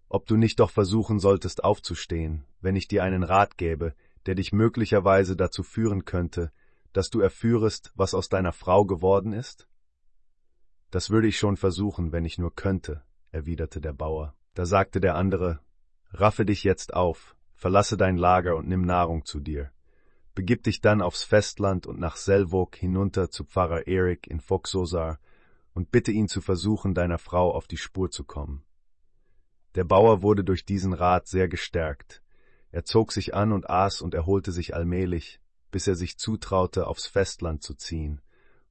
ob 0.08 0.26
du 0.26 0.36
nicht 0.36 0.58
doch 0.60 0.70
versuchen 0.70 1.20
solltest 1.20 1.62
aufzustehen, 1.62 2.44
wenn 2.60 2.74
ich 2.74 2.88
dir 2.88 3.04
einen 3.04 3.22
Rat 3.22 3.58
gäbe, 3.58 3.94
der 4.26 4.34
dich 4.34 4.52
möglicherweise 4.52 5.36
dazu 5.36 5.62
führen 5.62 6.06
könnte, 6.06 6.50
dass 6.92 7.10
du 7.10 7.20
erführest, 7.20 7.92
was 7.94 8.14
aus 8.14 8.30
deiner 8.30 8.52
Frau 8.52 8.86
geworden 8.86 9.32
ist? 9.32 9.68
Das 10.90 11.10
würde 11.10 11.28
ich 11.28 11.38
schon 11.38 11.58
versuchen, 11.58 12.12
wenn 12.12 12.24
ich 12.24 12.38
nur 12.38 12.54
könnte, 12.54 13.04
erwiderte 13.30 13.82
der 13.82 13.92
Bauer. 13.92 14.34
Da 14.54 14.64
sagte 14.64 15.00
der 15.00 15.14
andere, 15.14 15.60
Raffe 16.10 16.46
dich 16.46 16.64
jetzt 16.64 16.94
auf, 16.94 17.36
verlasse 17.58 17.96
dein 17.96 18.16
Lager 18.16 18.56
und 18.56 18.68
nimm 18.68 18.82
Nahrung 18.82 19.24
zu 19.24 19.40
dir. 19.40 19.72
Begib 20.36 20.62
dich 20.62 20.80
dann 20.80 21.02
aufs 21.02 21.24
Festland 21.24 21.88
und 21.88 21.98
nach 21.98 22.16
Selvok 22.16 22.76
hinunter 22.76 23.30
zu 23.30 23.44
Pfarrer 23.44 23.88
Erik 23.88 24.28
in 24.28 24.38
Foxosar 24.40 25.18
und 25.74 25.90
bitte 25.90 26.12
ihn 26.12 26.28
zu 26.28 26.40
versuchen, 26.40 26.94
deiner 26.94 27.18
Frau 27.18 27.52
auf 27.52 27.66
die 27.66 27.76
Spur 27.76 28.12
zu 28.12 28.22
kommen. 28.22 28.62
Der 29.74 29.82
Bauer 29.82 30.22
wurde 30.22 30.44
durch 30.44 30.64
diesen 30.64 30.92
Rat 30.92 31.26
sehr 31.26 31.48
gestärkt. 31.48 32.22
Er 32.70 32.84
zog 32.84 33.10
sich 33.10 33.34
an 33.34 33.50
und 33.52 33.68
aß 33.68 34.02
und 34.02 34.14
erholte 34.14 34.52
sich 34.52 34.76
allmählich, 34.76 35.40
bis 35.72 35.88
er 35.88 35.96
sich 35.96 36.16
zutraute, 36.16 36.86
aufs 36.86 37.08
Festland 37.08 37.64
zu 37.64 37.74
ziehen, 37.74 38.20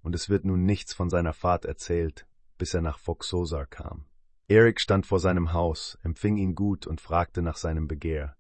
und 0.02 0.16
es 0.16 0.30
wird 0.30 0.46
nun 0.46 0.64
nichts 0.64 0.94
von 0.94 1.10
seiner 1.10 1.34
Fahrt 1.34 1.66
erzählt, 1.66 2.26
bis 2.58 2.74
er 2.74 2.82
nach 2.82 3.00
Foxosar 3.00 3.66
kam. 3.66 4.06
Erik 4.48 4.80
stand 4.80 5.06
vor 5.06 5.20
seinem 5.20 5.52
Haus, 5.52 5.98
empfing 6.04 6.38
ihn 6.38 6.56
gut 6.56 6.88
und 6.88 7.02
fragte 7.02 7.42
nach 7.42 7.58
seinem 7.58 7.90
Begehr. 7.90 8.37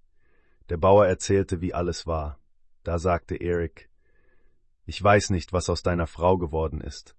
Der 0.69 0.77
Bauer 0.77 1.07
erzählte, 1.07 1.61
wie 1.61 1.73
alles 1.73 2.07
war. 2.07 2.39
Da 2.83 2.99
sagte 2.99 3.35
Erik, 3.35 3.89
ich 4.85 5.03
weiß 5.03 5.29
nicht, 5.31 5.53
was 5.53 5.69
aus 5.69 5.83
deiner 5.83 6.07
Frau 6.07 6.37
geworden 6.37 6.81
ist, 6.81 7.17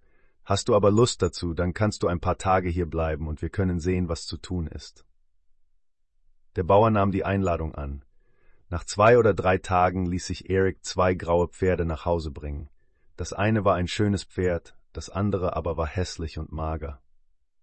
Hast 0.49 0.71
du 0.71 0.75
aber 0.75 0.91
Lust 0.91 1.21
dazu, 1.21 1.53
dann 1.53 1.75
kannst 1.75 2.03
du 2.03 2.07
ein 2.07 2.21
paar 2.21 2.39
Tage 2.39 2.71
hier 2.71 2.87
bleiben 2.87 3.29
und 3.29 3.43
wir 3.43 3.51
können 3.51 3.81
sehen, 3.81 4.09
was 4.09 4.25
zu 4.25 4.39
tun 4.39 4.67
ist. 4.67 5.05
Der 6.57 6.63
Bauer 6.63 6.91
nahm 6.91 7.13
die 7.13 7.23
Einladung 7.23 7.75
an. 7.75 8.03
Nach 8.71 8.83
zwei 8.85 9.19
oder 9.19 9.35
drei 9.35 9.59
Tagen 9.59 10.07
ließ 10.07 10.27
sich 10.27 10.49
Erik 10.49 10.83
zwei 10.87 11.13
graue 11.13 11.49
Pferde 11.49 11.85
nach 11.85 12.07
Hause 12.07 12.31
bringen. 12.31 12.71
Das 13.15 13.35
eine 13.35 13.67
war 13.67 13.75
ein 13.75 13.89
schönes 13.89 14.25
Pferd, 14.25 14.75
das 14.95 15.11
andere 15.11 15.55
aber 15.55 15.77
war 15.77 15.87
hässlich 15.87 16.39
und 16.39 16.51
mager. 16.51 17.03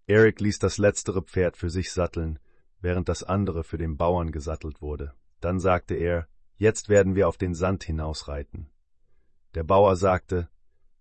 Erik 0.06 0.38
ließ 0.40 0.60
das 0.60 0.78
letztere 0.78 1.22
Pferd 1.22 1.56
für 1.56 1.70
sich 1.70 1.90
satteln, 1.90 2.38
während 2.80 3.08
das 3.08 3.24
andere 3.24 3.64
für 3.64 3.78
den 3.78 3.96
Bauern 3.96 4.30
gesattelt 4.30 4.80
wurde. 4.80 5.12
Dann 5.40 5.60
sagte 5.60 5.94
er, 5.94 6.28
jetzt 6.56 6.88
werden 6.88 7.14
wir 7.14 7.28
auf 7.28 7.36
den 7.36 7.54
Sand 7.54 7.84
hinausreiten. 7.84 8.70
Der 9.54 9.64
Bauer 9.64 9.96
sagte, 9.96 10.48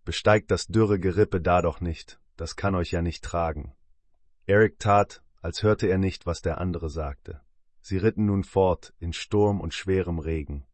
Besteigt 0.06 0.52
das 0.52 0.68
dürre 0.68 1.00
Gerippe 1.00 1.42
da 1.42 1.64
doch 1.64 1.82
nicht, 1.82 2.20
das 2.38 2.56
kann 2.56 2.76
euch 2.76 2.92
ja 2.92 3.02
nicht 3.02 3.24
tragen. 3.24 3.74
Eric 4.46 4.78
tat, 4.78 5.24
als 5.42 5.64
hörte 5.64 5.88
er 5.88 5.98
nicht, 5.98 6.28
was 6.28 6.44
der 6.44 6.60
andere 6.60 6.92
sagte. 6.92 7.42
Sie 7.82 7.98
ritten 7.98 8.26
nun 8.26 8.44
fort 8.44 8.94
in 9.00 9.14
Sturm 9.14 9.60
und 9.60 9.74
schwerem 9.74 10.20
Regen. 10.20 10.66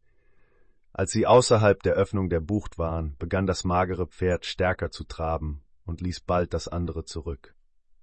Als 0.92 1.12
sie 1.12 1.26
außerhalb 1.26 1.82
der 1.82 1.94
Öffnung 1.94 2.28
der 2.28 2.40
Bucht 2.40 2.78
waren, 2.78 3.16
begann 3.18 3.46
das 3.46 3.64
magere 3.64 4.06
Pferd 4.06 4.44
stärker 4.44 4.90
zu 4.90 5.04
traben 5.04 5.62
und 5.86 6.02
ließ 6.02 6.20
bald 6.20 6.52
das 6.52 6.68
andere 6.68 7.04
zurück. 7.04 7.54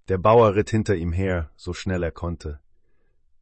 Der 0.07 0.17
Bauer 0.17 0.55
ritt 0.55 0.71
hinter 0.71 0.95
ihm 0.95 1.11
her, 1.11 1.51
so 1.55 1.73
schnell 1.73 2.01
er 2.01 2.11
konnte. 2.11 2.59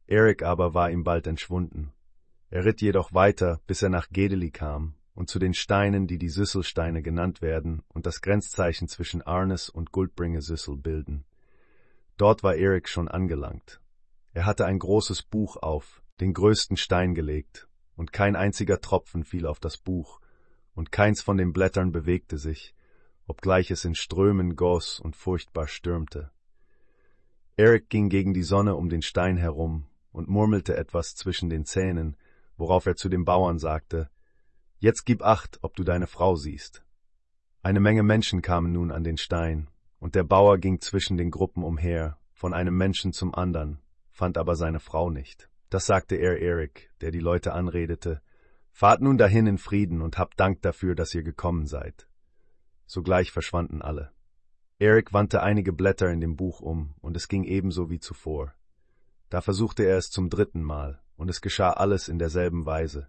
Eric 0.06 0.42
aber 0.42 0.74
war 0.74 0.90
ihm 0.90 1.04
bald 1.04 1.26
entschwunden. 1.26 1.92
Er 2.50 2.64
ritt 2.64 2.80
jedoch 2.80 3.12
weiter, 3.12 3.60
bis 3.66 3.82
er 3.82 3.90
nach 3.90 4.08
Gedeli 4.10 4.50
kam, 4.50 4.94
und 5.14 5.28
zu 5.28 5.38
den 5.38 5.52
Steinen, 5.52 6.06
die 6.06 6.18
die 6.18 6.30
Süsselsteine 6.30 7.02
genannt 7.02 7.42
werden 7.42 7.82
und 7.88 8.06
das 8.06 8.22
Grenzzeichen 8.22 8.88
zwischen 8.88 9.20
Arnes 9.20 9.68
und 9.68 9.92
Guldbringe 9.92 10.40
Süssel 10.40 10.76
bilden. 10.76 11.24
Dort 12.16 12.42
war 12.42 12.54
Erik 12.54 12.88
schon 12.88 13.08
angelangt. 13.08 13.80
Er 14.32 14.46
hatte 14.46 14.64
ein 14.64 14.78
großes 14.78 15.22
Buch 15.24 15.56
auf, 15.56 16.02
den 16.20 16.32
größten 16.32 16.76
Stein 16.76 17.14
gelegt, 17.14 17.68
und 17.96 18.12
kein 18.12 18.36
einziger 18.36 18.80
Tropfen 18.80 19.24
fiel 19.24 19.46
auf 19.46 19.60
das 19.60 19.76
Buch, 19.76 20.20
und 20.74 20.92
keins 20.92 21.20
von 21.20 21.36
den 21.36 21.52
Blättern 21.52 21.92
bewegte 21.92 22.38
sich, 22.38 22.74
obgleich 23.26 23.70
es 23.70 23.84
in 23.84 23.94
Strömen 23.94 24.56
goss 24.56 25.00
und 25.00 25.16
furchtbar 25.16 25.66
stürmte. 25.66 26.30
Erik 27.56 27.90
ging 27.90 28.08
gegen 28.08 28.32
die 28.32 28.44
Sonne 28.44 28.76
um 28.76 28.88
den 28.88 29.02
Stein 29.02 29.36
herum 29.36 29.86
und 30.12 30.28
murmelte 30.28 30.76
etwas 30.76 31.14
zwischen 31.16 31.50
den 31.50 31.64
Zähnen, 31.64 32.16
worauf 32.58 32.86
er 32.86 32.96
zu 32.96 33.08
dem 33.08 33.24
Bauern 33.24 33.58
sagte, 33.58 34.10
Jetzt 34.78 35.06
gib 35.06 35.22
acht, 35.22 35.58
ob 35.62 35.74
du 35.74 35.82
deine 35.82 36.06
Frau 36.06 36.36
siehst. 36.36 36.84
Eine 37.62 37.80
Menge 37.80 38.02
Menschen 38.02 38.42
kamen 38.42 38.72
nun 38.72 38.92
an 38.92 39.02
den 39.02 39.16
Stein, 39.16 39.68
und 39.98 40.14
der 40.14 40.22
Bauer 40.22 40.58
ging 40.58 40.80
zwischen 40.80 41.16
den 41.16 41.30
Gruppen 41.30 41.64
umher, 41.64 42.18
von 42.32 42.54
einem 42.54 42.76
Menschen 42.76 43.12
zum 43.12 43.34
andern, 43.34 43.80
fand 44.10 44.38
aber 44.38 44.54
seine 44.54 44.78
Frau 44.78 45.10
nicht. 45.10 45.48
Das 45.70 45.86
sagte 45.86 46.14
er 46.14 46.38
Erik, 46.38 46.90
der 47.00 47.10
die 47.10 47.20
Leute 47.20 47.52
anredete, 47.52 48.22
Fahrt 48.70 49.00
nun 49.00 49.18
dahin 49.18 49.48
in 49.48 49.58
Frieden 49.58 50.02
und 50.02 50.18
habt 50.18 50.38
Dank 50.38 50.62
dafür, 50.62 50.94
dass 50.94 51.12
ihr 51.12 51.24
gekommen 51.24 51.66
seid. 51.66 52.08
Sogleich 52.86 53.32
verschwanden 53.32 53.82
alle. 53.82 54.12
Erik 54.78 55.12
wandte 55.12 55.42
einige 55.42 55.72
Blätter 55.72 56.10
in 56.10 56.20
dem 56.20 56.36
Buch 56.36 56.60
um, 56.60 56.94
und 57.00 57.16
es 57.16 57.26
ging 57.26 57.42
ebenso 57.42 57.90
wie 57.90 57.98
zuvor. 57.98 58.54
Da 59.30 59.40
versuchte 59.40 59.82
er 59.82 59.98
es 59.98 60.10
zum 60.10 60.30
dritten 60.30 60.62
Mal, 60.62 61.02
und 61.18 61.28
es 61.28 61.42
geschah 61.42 61.72
alles 61.72 62.08
in 62.08 62.18
derselben 62.18 62.64
Weise. 62.64 63.08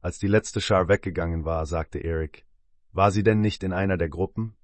Als 0.00 0.18
die 0.18 0.26
letzte 0.26 0.60
Schar 0.60 0.88
weggegangen 0.88 1.44
war, 1.44 1.64
sagte 1.66 2.00
Erik, 2.00 2.44
war 2.92 3.12
sie 3.12 3.22
denn 3.22 3.40
nicht 3.40 3.62
in 3.62 3.72
einer 3.72 3.96
der 3.96 4.08
Gruppen? 4.08 4.56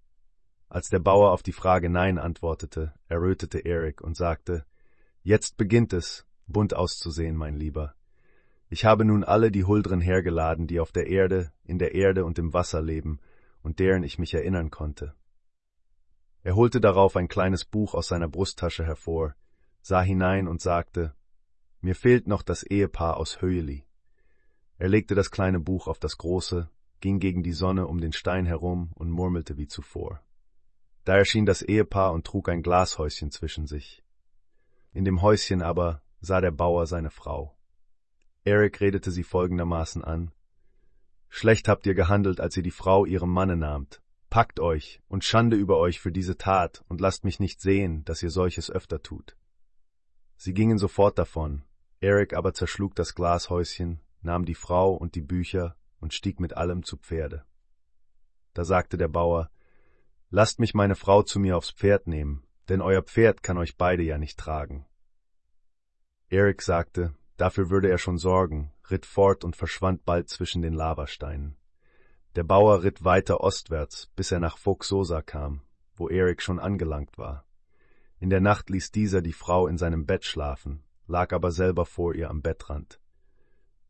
Als 0.68 0.88
der 0.88 0.98
Bauer 0.98 1.30
auf 1.30 1.42
die 1.42 1.52
Frage 1.52 1.88
Nein 1.88 2.18
antwortete, 2.18 2.92
errötete 3.06 3.60
Erik 3.60 4.00
und 4.00 4.16
sagte, 4.16 4.64
Jetzt 5.22 5.56
beginnt 5.56 5.92
es, 5.92 6.26
bunt 6.46 6.74
auszusehen, 6.74 7.36
mein 7.36 7.54
Lieber. 7.54 7.94
Ich 8.70 8.84
habe 8.84 9.04
nun 9.04 9.24
alle 9.24 9.50
die 9.50 9.64
Huldren 9.64 10.00
hergeladen, 10.00 10.66
die 10.66 10.80
auf 10.80 10.90
der 10.90 11.06
Erde, 11.06 11.52
in 11.64 11.78
der 11.78 11.94
Erde 11.94 12.24
und 12.24 12.38
im 12.38 12.52
Wasser 12.52 12.82
leben, 12.82 13.20
und 13.62 13.78
deren 13.78 14.02
ich 14.02 14.18
mich 14.18 14.34
erinnern 14.34 14.70
konnte. 14.70 15.14
Er 16.42 16.54
holte 16.54 16.80
darauf 16.80 17.16
ein 17.16 17.28
kleines 17.28 17.64
Buch 17.64 17.94
aus 17.94 18.08
seiner 18.08 18.28
Brusttasche 18.28 18.84
hervor, 18.84 19.34
sah 19.80 20.02
hinein 20.02 20.48
und 20.48 20.60
sagte, 20.60 21.14
Mir 21.80 21.94
fehlt 21.94 22.26
noch 22.26 22.42
das 22.42 22.62
Ehepaar 22.64 23.16
aus 23.16 23.40
Höjeli. 23.40 23.84
Er 24.78 24.88
legte 24.88 25.14
das 25.14 25.30
kleine 25.30 25.60
Buch 25.60 25.86
auf 25.86 25.98
das 25.98 26.18
große, 26.18 26.68
ging 27.00 27.20
gegen 27.20 27.42
die 27.42 27.52
Sonne 27.52 27.86
um 27.86 28.00
den 28.00 28.12
Stein 28.12 28.46
herum 28.46 28.90
und 28.94 29.10
murmelte 29.10 29.56
wie 29.56 29.68
zuvor. 29.68 30.20
Da 31.04 31.16
erschien 31.16 31.46
das 31.46 31.62
Ehepaar 31.62 32.12
und 32.12 32.26
trug 32.26 32.48
ein 32.48 32.62
Glashäuschen 32.62 33.30
zwischen 33.30 33.66
sich. 33.66 34.02
In 34.92 35.04
dem 35.04 35.22
Häuschen 35.22 35.62
aber 35.62 36.02
sah 36.20 36.40
der 36.40 36.50
Bauer 36.50 36.86
seine 36.86 37.10
Frau. 37.10 37.56
Eric 38.44 38.80
redete 38.80 39.10
sie 39.10 39.22
folgendermaßen 39.22 40.02
an. 40.02 40.32
Schlecht 41.28 41.68
habt 41.68 41.86
ihr 41.86 41.94
gehandelt, 41.94 42.40
als 42.40 42.56
ihr 42.56 42.62
die 42.62 42.70
Frau 42.70 43.04
ihrem 43.04 43.30
Manne 43.30 43.56
nahmt. 43.56 44.02
Packt 44.30 44.60
euch 44.60 45.00
und 45.08 45.24
Schande 45.24 45.56
über 45.56 45.78
euch 45.78 46.00
für 46.00 46.12
diese 46.12 46.36
Tat 46.36 46.84
und 46.88 47.00
lasst 47.00 47.24
mich 47.24 47.40
nicht 47.40 47.60
sehen, 47.60 48.04
dass 48.04 48.22
ihr 48.22 48.30
solches 48.30 48.70
öfter 48.70 49.02
tut. 49.02 49.36
Sie 50.36 50.54
gingen 50.54 50.78
sofort 50.78 51.18
davon. 51.18 51.64
Eric 52.00 52.34
aber 52.34 52.54
zerschlug 52.54 52.94
das 52.94 53.14
Glashäuschen, 53.14 54.00
nahm 54.22 54.44
die 54.44 54.54
Frau 54.54 54.94
und 54.94 55.14
die 55.14 55.20
Bücher 55.20 55.76
und 56.00 56.14
stieg 56.14 56.40
mit 56.40 56.56
allem 56.56 56.84
zu 56.84 56.96
Pferde. 56.96 57.44
Da 58.54 58.64
sagte 58.64 58.96
der 58.96 59.08
Bauer, 59.08 59.50
Lasst 60.30 60.60
mich 60.60 60.74
meine 60.74 60.94
Frau 60.94 61.22
zu 61.22 61.40
mir 61.40 61.56
aufs 61.56 61.70
Pferd 61.70 62.06
nehmen, 62.06 62.44
denn 62.68 62.82
euer 62.82 63.02
Pferd 63.02 63.42
kann 63.42 63.56
euch 63.56 63.76
beide 63.76 64.02
ja 64.02 64.18
nicht 64.18 64.38
tragen. 64.38 64.84
Erik 66.28 66.60
sagte, 66.60 67.14
dafür 67.38 67.70
würde 67.70 67.88
er 67.88 67.96
schon 67.96 68.18
sorgen, 68.18 68.72
ritt 68.90 69.06
fort 69.06 69.42
und 69.42 69.56
verschwand 69.56 70.04
bald 70.04 70.28
zwischen 70.28 70.60
den 70.60 70.74
Lavasteinen. 70.74 71.56
Der 72.36 72.44
Bauer 72.44 72.82
ritt 72.82 73.04
weiter 73.04 73.40
ostwärts, 73.40 74.10
bis 74.14 74.30
er 74.30 74.38
nach 74.38 74.58
Foxosa 74.58 75.22
kam, 75.22 75.62
wo 75.96 76.08
Erik 76.08 76.42
schon 76.42 76.58
angelangt 76.58 77.16
war. 77.16 77.46
In 78.20 78.28
der 78.28 78.40
Nacht 78.40 78.68
ließ 78.68 78.90
dieser 78.90 79.22
die 79.22 79.32
Frau 79.32 79.66
in 79.66 79.78
seinem 79.78 80.04
Bett 80.04 80.24
schlafen, 80.24 80.84
lag 81.08 81.32
aber 81.32 81.50
selber 81.50 81.84
vor 81.84 82.14
ihr 82.14 82.30
am 82.30 82.42
Bettrand. 82.42 83.00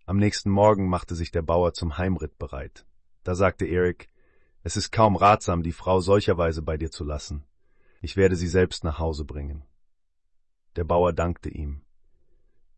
Am 0.07 0.17
nächsten 0.17 0.51
Morgen 0.51 0.89
machte 0.89 1.15
sich 1.15 1.31
der 1.31 1.43
Bauer 1.43 1.75
zum 1.75 1.99
Heimritt 1.99 2.39
bereit. 2.39 2.87
Da 3.25 3.35
sagte 3.35 3.67
Erik, 3.67 4.09
es 4.63 4.77
ist 4.77 4.91
kaum 4.91 5.17
ratsam, 5.17 5.63
die 5.63 5.73
Frau 5.73 6.01
solcherweise 6.01 6.63
bei 6.63 6.77
dir 6.77 6.91
zu 6.91 7.05
lassen. 7.05 7.45
Ich 8.01 8.17
werde 8.17 8.37
sie 8.37 8.49
selbst 8.49 8.85
nach 8.85 8.99
Hause 8.99 9.25
bringen. 9.25 9.65
Der 10.77 10.85
Bauer 10.85 11.13
dankte 11.13 11.51
ihm. 11.51 11.83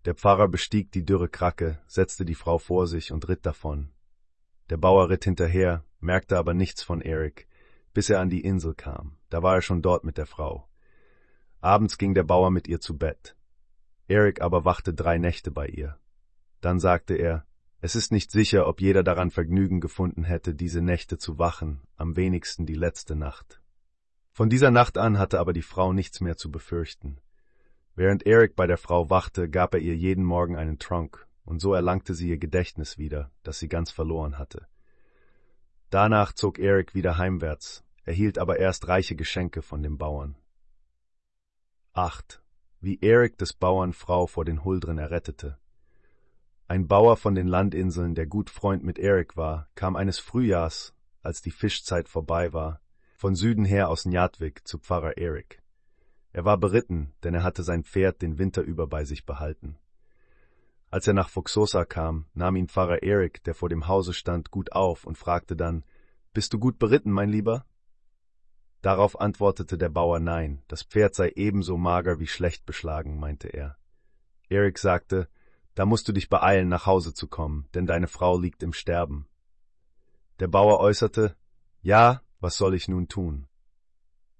Der 0.07 0.15
Pfarrer 0.15 0.49
bestieg 0.49 0.91
die 0.93 1.05
dürre 1.05 1.29
Kracke, 1.29 1.81
setzte 1.87 2.25
die 2.25 2.35
Frau 2.35 2.59
vor 2.59 2.87
sich 2.87 3.13
und 3.13 3.29
ritt 3.29 3.45
davon. 3.45 3.91
Der 4.71 4.79
Bauer 4.79 5.11
ritt 5.11 5.25
hinterher, 5.25 5.85
merkte 6.01 6.39
aber 6.39 6.55
nichts 6.55 6.83
von 6.83 7.03
Erik, 7.03 7.47
bis 7.93 8.09
er 8.09 8.21
an 8.21 8.31
die 8.31 8.41
Insel 8.41 8.75
kam. 8.75 9.19
Da 9.29 9.43
war 9.43 9.57
er 9.57 9.63
schon 9.63 9.83
dort 9.83 10.05
mit 10.05 10.17
der 10.17 10.27
Frau. 10.27 10.69
Abends 11.61 11.99
ging 11.99 12.15
der 12.15 12.23
Bauer 12.23 12.51
mit 12.51 12.67
ihr 12.67 12.81
zu 12.81 12.97
Bett. 12.97 13.37
Erik 14.11 14.43
aber 14.43 14.65
wachte 14.65 14.93
drei 14.93 15.19
Nächte 15.19 15.53
bei 15.53 15.69
ihr. 15.69 15.97
Dann 16.61 16.81
sagte 16.81 17.15
er, 17.15 17.47
es 17.81 17.95
ist 17.95 18.11
nicht 18.11 18.31
sicher, 18.31 18.67
ob 18.67 18.81
jeder 18.81 19.03
daran 19.03 19.31
Vergnügen 19.31 19.81
gefunden 19.81 20.25
hätte, 20.25 20.55
diese 20.55 20.83
Nächte 20.83 21.17
zu 21.17 21.39
wachen, 21.39 21.81
am 21.97 22.17
wenigsten 22.17 22.67
die 22.67 22.75
letzte 22.75 23.15
Nacht. 23.15 23.63
Von 24.33 24.51
dieser 24.51 24.71
Nacht 24.71 24.99
an 24.99 25.19
hatte 25.19 25.39
aber 25.39 25.53
die 25.53 25.63
Frau 25.63 25.93
nichts 25.93 26.21
mehr 26.21 26.37
zu 26.37 26.51
befürchten. 26.51 27.21
Während 27.95 28.27
Eric 28.27 28.57
bei 28.57 28.67
der 28.67 28.79
Frau 28.79 29.11
wachte, 29.11 29.49
gab 29.49 29.75
er 29.75 29.81
ihr 29.81 29.97
jeden 29.97 30.25
Morgen 30.25 30.57
einen 30.57 30.79
Trunk, 30.79 31.27
und 31.45 31.61
so 31.61 31.73
erlangte 31.73 32.15
sie 32.15 32.29
ihr 32.29 32.39
Gedächtnis 32.39 32.99
wieder, 32.99 33.31
das 33.45 33.61
sie 33.61 33.69
ganz 33.69 33.91
verloren 33.91 34.39
hatte. 34.39 34.67
Danach 35.89 36.33
zog 36.33 36.59
Eric 36.59 36.95
wieder 36.95 37.17
heimwärts, 37.17 37.85
erhielt 38.05 38.39
aber 38.39 38.59
erst 38.59 38.89
reiche 38.89 39.15
Geschenke 39.15 39.63
von 39.63 39.83
dem 39.83 39.99
Bauern. 39.99 40.37
8. 41.93 42.43
Wie 42.83 42.99
Eric 43.03 43.37
des 43.37 43.53
Bauern 43.53 43.93
Frau 43.93 44.27
vor 44.27 44.47
den 44.47 44.65
Huldren 44.65 44.97
errettete. 44.97 45.59
Ein 46.67 46.89
Bauer 46.89 47.19
von 47.19 47.35
den 47.35 47.47
Landinseln, 47.47 48.15
der 48.15 48.27
gut 48.27 48.49
Freund 48.49 48.83
mit 48.85 48.99
Eric 48.99 49.37
war, 49.37 49.69
kam 49.75 49.97
eines 49.97 50.19
Frühjahrs, 50.19 50.95
als 51.23 51.43
die 51.43 51.51
Fischzeit 51.51 52.09
vorbei 52.09 52.55
war, 52.55 52.81
von 53.19 53.35
Süden 53.35 53.67
her 53.67 53.91
aus 53.91 54.07
Njadvik 54.07 54.67
zu 54.67 54.79
Pfarrer 54.79 55.19
Eric. 55.19 55.63
Er 56.33 56.47
war 56.47 56.57
beritten, 56.57 57.13
denn 57.23 57.35
er 57.35 57.43
hatte 57.43 57.65
sein 57.65 57.85
Pferd 57.85 58.23
den 58.23 58.39
Winter 58.39 58.63
über 58.63 58.87
bei 58.87 59.05
sich 59.05 59.27
behalten. 59.27 59.77
Als 60.91 61.07
er 61.07 61.13
nach 61.13 61.29
Fuxosa 61.29 61.85
kam, 61.85 62.25
nahm 62.33 62.57
ihn 62.57 62.69
Pfarrer 62.69 63.03
Erik, 63.03 63.45
der 63.45 63.55
vor 63.55 63.69
dem 63.69 63.89
Hause 63.89 64.15
stand, 64.15 64.51
gut 64.51 64.73
auf 64.73 65.05
und 65.05 65.19
fragte 65.19 65.55
dann, 65.55 65.85
Bist 66.33 66.55
du 66.55 66.59
gut 66.59 66.79
beritten, 66.79 67.11
mein 67.11 67.29
Lieber? 67.29 67.67
Darauf 68.83 69.21
antwortete 69.21 69.77
der 69.77 69.91
Bauer 69.91 70.21
nein, 70.21 70.63
das 70.69 70.83
Pferd 70.83 71.15
sei 71.15 71.33
ebenso 71.37 71.77
mager 71.77 72.19
wie 72.19 72.27
schlecht 72.27 72.65
beschlagen, 72.65 73.19
meinte 73.19 73.49
er. 73.49 73.77
Erik 74.49 74.79
sagte, 74.79 75.29
da 75.75 75.87
musst 75.87 76.09
du 76.09 76.13
dich 76.13 76.29
beeilen, 76.29 76.69
nach 76.69 76.87
Hause 76.87 77.15
zu 77.15 77.29
kommen, 77.29 77.69
denn 77.75 77.87
deine 77.87 78.09
Frau 78.09 78.39
liegt 78.39 78.63
im 78.63 78.73
Sterben. 78.73 79.29
Der 80.41 80.49
Bauer 80.49 80.81
äußerte, 80.81 81.37
ja, 81.83 82.23
was 82.41 82.57
soll 82.57 82.75
ich 82.75 82.89
nun 82.89 83.09
tun? 83.09 83.47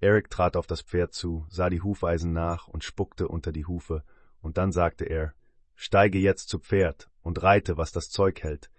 Eric 0.01 0.31
trat 0.31 0.57
auf 0.57 0.67
das 0.67 0.81
Pferd 0.81 1.13
zu, 1.13 1.47
sah 1.51 1.69
die 1.69 1.83
Hufeisen 1.83 2.33
nach 2.33 2.67
und 2.67 2.85
spuckte 2.85 3.29
unter 3.29 3.53
die 3.53 3.67
Hufe, 3.67 4.03
und 4.41 4.57
dann 4.57 4.73
sagte 4.73 5.05
er, 5.05 5.35
Steige 5.75 6.19
jetzt 6.19 6.49
zu 6.49 6.59
Pferd 6.59 7.11
und 7.23 7.43
reite, 7.43 7.77
was 7.77 7.93
das 7.93 8.11
Zeug 8.11 8.43
hält. 8.43 8.71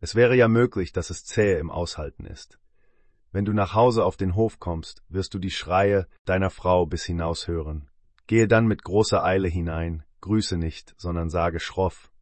Es 0.00 0.14
wäre 0.14 0.36
ja 0.36 0.48
möglich, 0.48 0.92
dass 0.92 1.10
es 1.10 1.24
zähe 1.24 1.58
im 1.58 1.70
Aushalten 1.70 2.26
ist. 2.26 2.58
Wenn 3.34 3.44
du 3.44 3.52
nach 3.52 3.74
Hause 3.74 4.04
auf 4.04 4.16
den 4.16 4.36
Hof 4.36 4.60
kommst, 4.60 5.02
wirst 5.08 5.34
du 5.34 5.40
die 5.40 5.50
Schreie 5.50 6.06
deiner 6.24 6.50
Frau 6.50 6.86
bis 6.86 7.02
hinaus 7.02 7.48
hören. 7.48 7.90
Gehe 8.28 8.46
dann 8.46 8.68
mit 8.68 8.84
großer 8.84 9.24
Eile 9.24 9.48
hinein, 9.48 10.04
grüße 10.20 10.56
nicht, 10.56 10.94
sondern 10.98 11.30
sage 11.30 11.58
schroff, 11.58 12.12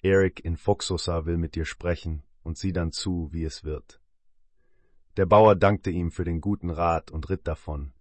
Eric 0.00 0.42
in 0.42 0.56
Foxosa 0.56 1.26
will 1.26 1.36
mit 1.36 1.56
dir 1.56 1.66
sprechen, 1.66 2.22
und 2.42 2.56
sieh 2.56 2.72
dann 2.72 2.90
zu, 2.90 3.28
wie 3.32 3.44
es 3.44 3.64
wird. 3.64 4.00
Der 5.18 5.26
Bauer 5.26 5.56
dankte 5.56 5.90
ihm 5.90 6.10
für 6.10 6.24
den 6.24 6.40
guten 6.40 6.70
Rat 6.70 7.10
und 7.10 7.28
ritt 7.28 7.46
davon. 7.46 7.92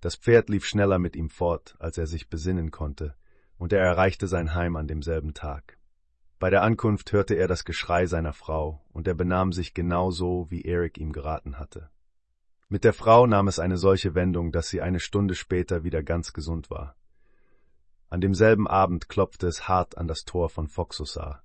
Das 0.00 0.16
Pferd 0.16 0.48
lief 0.48 0.66
schneller 0.66 0.98
mit 0.98 1.14
ihm 1.14 1.30
fort, 1.30 1.76
als 1.78 1.98
er 1.98 2.08
sich 2.08 2.28
besinnen 2.28 2.72
konnte, 2.72 3.14
und 3.58 3.72
er 3.72 3.78
erreichte 3.80 4.26
sein 4.26 4.56
Heim 4.56 4.74
an 4.74 4.88
demselben 4.88 5.34
Tag. 5.34 5.78
Bei 6.38 6.50
der 6.50 6.62
Ankunft 6.62 7.12
hörte 7.12 7.34
er 7.34 7.48
das 7.48 7.64
Geschrei 7.64 8.06
seiner 8.06 8.34
Frau, 8.34 8.84
und 8.92 9.08
er 9.08 9.14
benahm 9.14 9.52
sich 9.52 9.72
genau 9.72 10.10
so, 10.10 10.46
wie 10.50 10.62
Erik 10.62 10.98
ihm 10.98 11.12
geraten 11.12 11.58
hatte. 11.58 11.88
Mit 12.68 12.84
der 12.84 12.92
Frau 12.92 13.26
nahm 13.26 13.48
es 13.48 13.58
eine 13.58 13.78
solche 13.78 14.14
Wendung, 14.14 14.52
dass 14.52 14.68
sie 14.68 14.82
eine 14.82 15.00
Stunde 15.00 15.34
später 15.34 15.84
wieder 15.84 16.02
ganz 16.02 16.32
gesund 16.32 16.68
war. 16.68 16.96
An 18.10 18.20
demselben 18.20 18.68
Abend 18.68 19.08
klopfte 19.08 19.46
es 19.46 19.66
hart 19.66 19.96
an 19.96 20.08
das 20.08 20.24
Tor 20.24 20.50
von 20.50 20.68
Foxosar. 20.68 21.42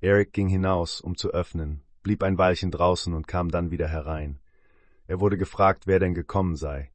Erik 0.00 0.32
ging 0.32 0.48
hinaus, 0.48 1.00
um 1.00 1.16
zu 1.16 1.30
öffnen, 1.30 1.82
blieb 2.02 2.22
ein 2.22 2.36
Weilchen 2.36 2.70
draußen 2.70 3.14
und 3.14 3.26
kam 3.26 3.50
dann 3.50 3.70
wieder 3.70 3.88
herein. 3.88 4.38
Er 5.06 5.20
wurde 5.20 5.38
gefragt, 5.38 5.86
wer 5.86 5.98
denn 5.98 6.14
gekommen 6.14 6.56
sei. 6.56 6.90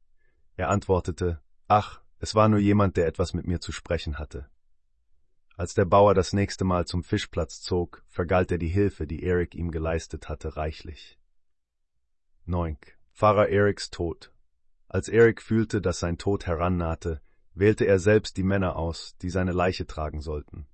Er 0.56 0.70
antwortete, 0.70 1.40
ach, 1.66 2.00
es 2.18 2.34
war 2.34 2.48
nur 2.48 2.60
jemand, 2.60 2.96
der 2.96 3.06
etwas 3.06 3.34
mit 3.34 3.46
mir 3.46 3.60
zu 3.60 3.72
sprechen 3.72 4.18
hatte. 4.18 4.48
Als 5.58 5.72
der 5.72 5.86
Bauer 5.86 6.12
das 6.12 6.34
nächste 6.34 6.64
Mal 6.64 6.86
zum 6.86 7.02
Fischplatz 7.02 7.62
zog, 7.62 8.04
vergalt 8.08 8.52
er 8.52 8.58
die 8.58 8.68
Hilfe, 8.68 9.06
die 9.06 9.22
Erik 9.22 9.54
ihm 9.54 9.70
geleistet 9.70 10.28
hatte, 10.28 10.58
reichlich. 10.58 11.18
Neunk. 12.44 12.98
Pfarrer 13.14 13.48
Eriks 13.48 13.88
Tod. 13.88 14.30
Als 14.86 15.08
Erik 15.08 15.40
fühlte, 15.40 15.80
dass 15.80 15.98
sein 15.98 16.18
Tod 16.18 16.46
herannahte, 16.46 17.22
wählte 17.54 17.86
er 17.86 17.98
selbst 17.98 18.36
die 18.36 18.42
Männer 18.42 18.76
aus, 18.76 19.16
die 19.22 19.30
seine 19.30 19.52
Leiche 19.52 19.86
tragen 19.86 20.20
sollten. 20.20 20.66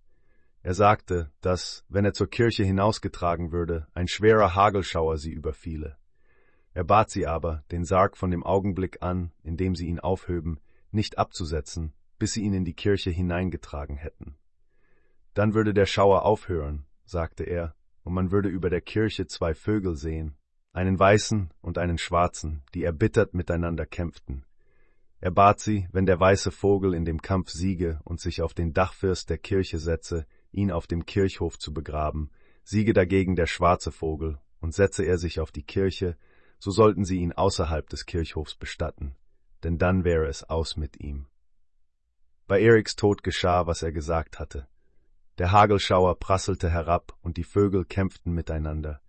Er 0.65 0.75
sagte, 0.75 1.31
dass, 1.41 1.85
wenn 1.89 2.05
er 2.05 2.13
zur 2.13 2.29
Kirche 2.29 2.65
hinausgetragen 2.65 3.53
würde, 3.53 3.87
ein 3.95 4.09
schwerer 4.09 4.57
Hagelschauer 4.57 5.17
sie 5.17 5.31
überfiele. 5.31 5.97
Er 6.75 6.83
bat 6.83 7.09
sie 7.09 7.29
aber, 7.29 7.63
den 7.71 7.85
Sarg 7.85 8.17
von 8.17 8.33
dem 8.33 8.43
Augenblick 8.43 9.01
an, 9.01 9.31
in 9.45 9.57
dem 9.57 9.77
sie 9.77 9.87
ihn 9.87 10.01
aufhöben, 10.01 10.59
nicht 10.91 11.19
abzusetzen, 11.19 11.93
bis 12.19 12.33
sie 12.33 12.43
ihn 12.43 12.55
in 12.55 12.65
die 12.65 12.75
Kirche 12.75 13.11
hineingetragen 13.11 13.97
hätten. 13.97 14.37
Dann 15.35 15.55
würde 15.55 15.73
der 15.73 15.87
Schauer 15.87 16.25
aufhören, 16.25 16.85
sagte 17.05 17.45
er, 17.45 17.75
und 18.05 18.15
man 18.15 18.31
würde 18.31 18.49
über 18.49 18.69
der 18.71 18.81
Kirche 18.81 19.27
zwei 19.27 19.55
Vögel 19.55 19.97
sehen, 19.97 20.37
einen 20.73 20.99
weißen 20.99 21.53
und 21.61 21.79
einen 21.79 21.99
schwarzen, 21.99 22.63
die 22.75 22.85
erbittert 22.85 23.35
miteinander 23.35 23.87
kämpften. 23.87 24.45
Er 25.21 25.31
bat 25.31 25.61
sie, 25.61 25.89
wenn 25.93 26.05
der 26.05 26.19
weiße 26.19 26.51
Vogel 26.51 26.95
in 26.95 27.05
dem 27.05 27.23
Kampf 27.23 27.51
siege 27.51 28.01
und 28.05 28.21
sich 28.21 28.43
auf 28.43 28.55
den 28.55 28.73
Dachfirst 28.73 29.31
der 29.31 29.39
Kirche 29.39 29.79
setze, 29.79 30.27
ihn 30.51 30.73
auf 30.73 30.87
dem 30.87 31.07
Kirchhof 31.07 31.59
zu 31.59 31.73
begraben, 31.73 32.31
siege 32.65 32.93
dagegen 32.93 33.37
der 33.37 33.47
schwarze 33.47 33.93
Vogel, 33.93 34.39
und 34.61 34.75
setze 34.75 35.05
er 35.05 35.19
sich 35.19 35.41
auf 35.41 35.53
die 35.53 35.63
Kirche, 35.63 36.17
so 36.59 36.71
sollten 36.71 37.05
sie 37.05 37.19
ihn 37.19 37.33
außerhalb 37.33 37.89
des 37.89 38.07
Kirchhofs 38.07 38.55
bestatten, 38.55 39.17
denn 39.63 39.79
dann 39.79 40.05
wäre 40.05 40.27
es 40.27 40.45
aus 40.45 40.77
mit 40.77 41.01
ihm. 41.01 41.27
Bei 42.47 42.61
Eriks 42.61 42.97
Tod 42.97 43.23
geschah, 43.23 43.67
was 43.67 43.83
er 43.83 43.93
gesagt 43.93 44.39
hatte. 44.39 44.69
Der 45.39 45.53
Hagelschauer 45.53 46.19
prasselte 46.19 46.71
herab, 46.71 47.17
und 47.23 47.37
die 47.37 47.45
Vögel 47.45 47.85
kämpften 47.85 48.33
miteinander. 48.33 49.01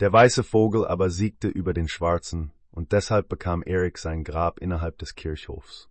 Der 0.00 0.12
weiße 0.12 0.44
Vogel 0.44 0.86
aber 0.86 1.10
siegte 1.10 1.48
über 1.48 1.74
den 1.74 1.88
schwarzen, 1.88 2.52
und 2.70 2.92
deshalb 2.92 3.28
bekam 3.28 3.62
Erik 3.64 3.98
sein 3.98 4.24
Grab 4.24 4.58
innerhalb 4.58 4.98
des 4.98 5.14
Kirchhofs. 5.14 5.88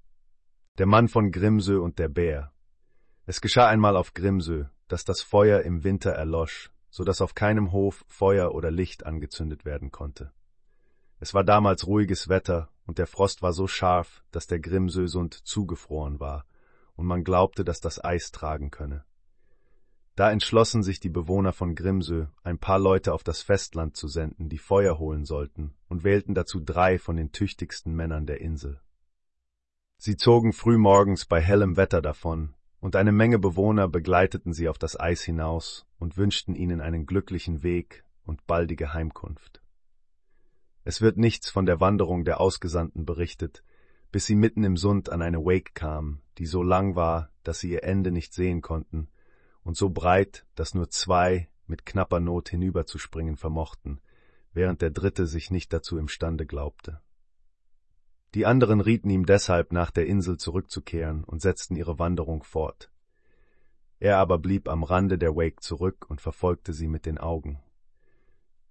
Der 0.78 0.85
Mann 0.85 1.08
von 1.08 1.32
Grimsö 1.32 1.80
und 1.80 1.99
der 1.99 2.10
Bär 2.10 2.53
es 3.30 3.42
geschah 3.42 3.67
einmal 3.67 3.96
auf 3.96 4.15
Grimsö, 4.15 4.65
dass 4.88 5.06
das 5.06 5.22
Feuer 5.22 5.62
im 5.62 5.83
Winter 5.83 6.10
erlosch, 6.10 6.72
so 6.90 7.03
dass 7.03 7.22
auf 7.22 7.35
keinem 7.35 7.72
Hof 7.72 8.03
Feuer 8.08 8.56
oder 8.56 8.72
Licht 8.72 9.06
angezündet 9.06 9.65
werden 9.65 9.92
konnte. 9.92 10.32
Es 11.19 11.35
war 11.35 11.44
damals 11.44 11.85
ruhiges 11.85 12.28
Wetter, 12.28 12.69
und 12.88 12.98
der 12.98 13.06
Frost 13.06 13.44
war 13.44 13.53
so 13.53 13.67
scharf, 13.67 14.24
dass 14.32 14.48
der 14.48 14.60
Grimsösund 14.60 15.35
zugefroren 15.46 16.19
war, 16.19 16.48
und 16.96 17.06
man 17.06 17.24
glaubte, 17.24 17.64
dass 17.64 17.80
das 17.80 18.03
Eis 18.03 18.32
tragen 18.32 18.72
könne. 18.72 19.06
Da 20.19 20.30
entschlossen 20.30 20.84
sich 20.84 21.00
die 21.00 21.08
Bewohner 21.08 21.53
von 21.53 21.76
Grimsö, 21.76 22.26
ein 22.44 22.58
paar 22.58 22.78
Leute 22.78 23.14
auf 23.14 23.24
das 23.24 23.42
Festland 23.42 23.96
zu 23.96 24.10
senden, 24.10 24.50
die 24.50 24.58
Feuer 24.58 25.00
holen 25.00 25.24
sollten, 25.24 25.74
und 25.88 26.03
wählten 26.03 26.34
dazu 26.34 26.60
drei 26.60 27.00
von 27.00 27.16
den 27.16 27.32
tüchtigsten 27.32 27.96
Männern 27.96 28.26
der 28.26 28.42
Insel. 28.42 28.82
Sie 29.96 30.18
zogen 30.18 30.52
frühmorgens 30.52 31.26
bei 31.26 31.40
hellem 31.40 31.78
Wetter 31.78 32.02
davon, 32.02 32.53
und 32.82 32.98
eine 32.98 33.14
Menge 33.14 33.40
Bewohner 33.40 33.88
begleiteten 33.88 34.52
sie 34.52 34.68
auf 34.68 34.78
das 34.78 35.00
Eis 35.00 35.22
hinaus 35.22 35.88
und 36.00 36.18
wünschten 36.18 36.53
ihnen 36.53 36.82
einen 36.82 37.06
glücklichen 37.06 37.64
Weg 37.64 38.03
und 38.26 38.46
baldige 38.46 38.94
Heimkunft. 38.94 39.62
Es 40.84 41.00
wird 41.00 41.16
nichts 41.16 41.50
von 41.50 41.66
der 41.66 41.80
Wanderung 41.80 42.26
der 42.26 42.42
Ausgesandten 42.42 43.06
berichtet, 43.06 43.64
bis 44.12 44.26
sie 44.26 44.35
mitten 44.35 44.66
im 44.66 44.76
Sund 44.76 45.10
an 45.10 45.22
eine 45.22 45.46
Wake 45.46 45.76
kamen, 45.76 46.22
die 46.40 46.46
so 46.46 46.62
lang 46.62 46.98
war, 46.98 47.30
dass 47.44 47.62
sie 47.62 47.72
ihr 47.72 47.85
Ende 47.85 48.12
nicht 48.12 48.34
sehen 48.34 48.60
konnten, 48.60 49.08
und 49.69 49.78
so 49.78 49.92
breit, 49.92 50.48
dass 50.56 50.74
nur 50.74 50.90
zwei 50.90 51.48
mit 51.68 51.85
knapper 51.85 52.19
Not 52.19 52.50
hinüberzuspringen 52.50 53.38
vermochten, 53.38 54.02
während 54.52 54.82
der 54.82 54.90
dritte 54.90 55.28
sich 55.28 55.52
nicht 55.52 55.72
dazu 55.72 56.00
imstande 56.00 56.48
glaubte. 56.48 57.02
Die 58.34 58.48
anderen 58.48 58.82
rieten 58.82 59.12
ihm 59.12 59.28
deshalb, 59.28 59.72
nach 59.72 59.92
der 59.92 60.08
Insel 60.08 60.38
zurückzukehren 60.38 61.24
und 61.24 61.44
setzten 61.44 61.76
ihre 61.76 62.00
Wanderung 62.00 62.42
fort. 62.42 62.90
Er 64.00 64.18
aber 64.18 64.40
blieb 64.40 64.68
am 64.68 64.82
Rande 64.82 65.19
der 65.19 65.35
Wake 65.35 65.62
zurück 65.62 66.08
und 66.10 66.19
verfolgte 66.19 66.74
sie 66.74 66.88
mit 66.88 67.06
den 67.06 67.19
Augen. 67.19 67.62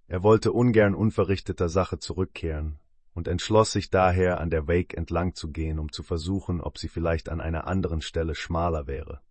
Er 0.07 0.21
wollte 0.21 0.51
ungern 0.51 0.95
unverrichteter 0.95 1.69
Sache 1.69 1.99
zurückkehren 1.99 2.77
und 3.13 3.29
entschloss 3.29 3.71
sich 3.71 3.89
daher, 3.89 4.41
an 4.41 4.49
der 4.49 4.67
Wake 4.67 4.97
entlang 4.97 5.33
zu 5.33 5.49
gehen, 5.49 5.79
um 5.79 5.93
zu 5.93 6.03
versuchen, 6.03 6.59
ob 6.59 6.77
sie 6.77 6.89
vielleicht 6.89 7.29
an 7.29 7.39
einer 7.39 7.67
anderen 7.67 8.01
Stelle 8.01 8.35
schmaler 8.35 8.85
wäre. 8.85 9.21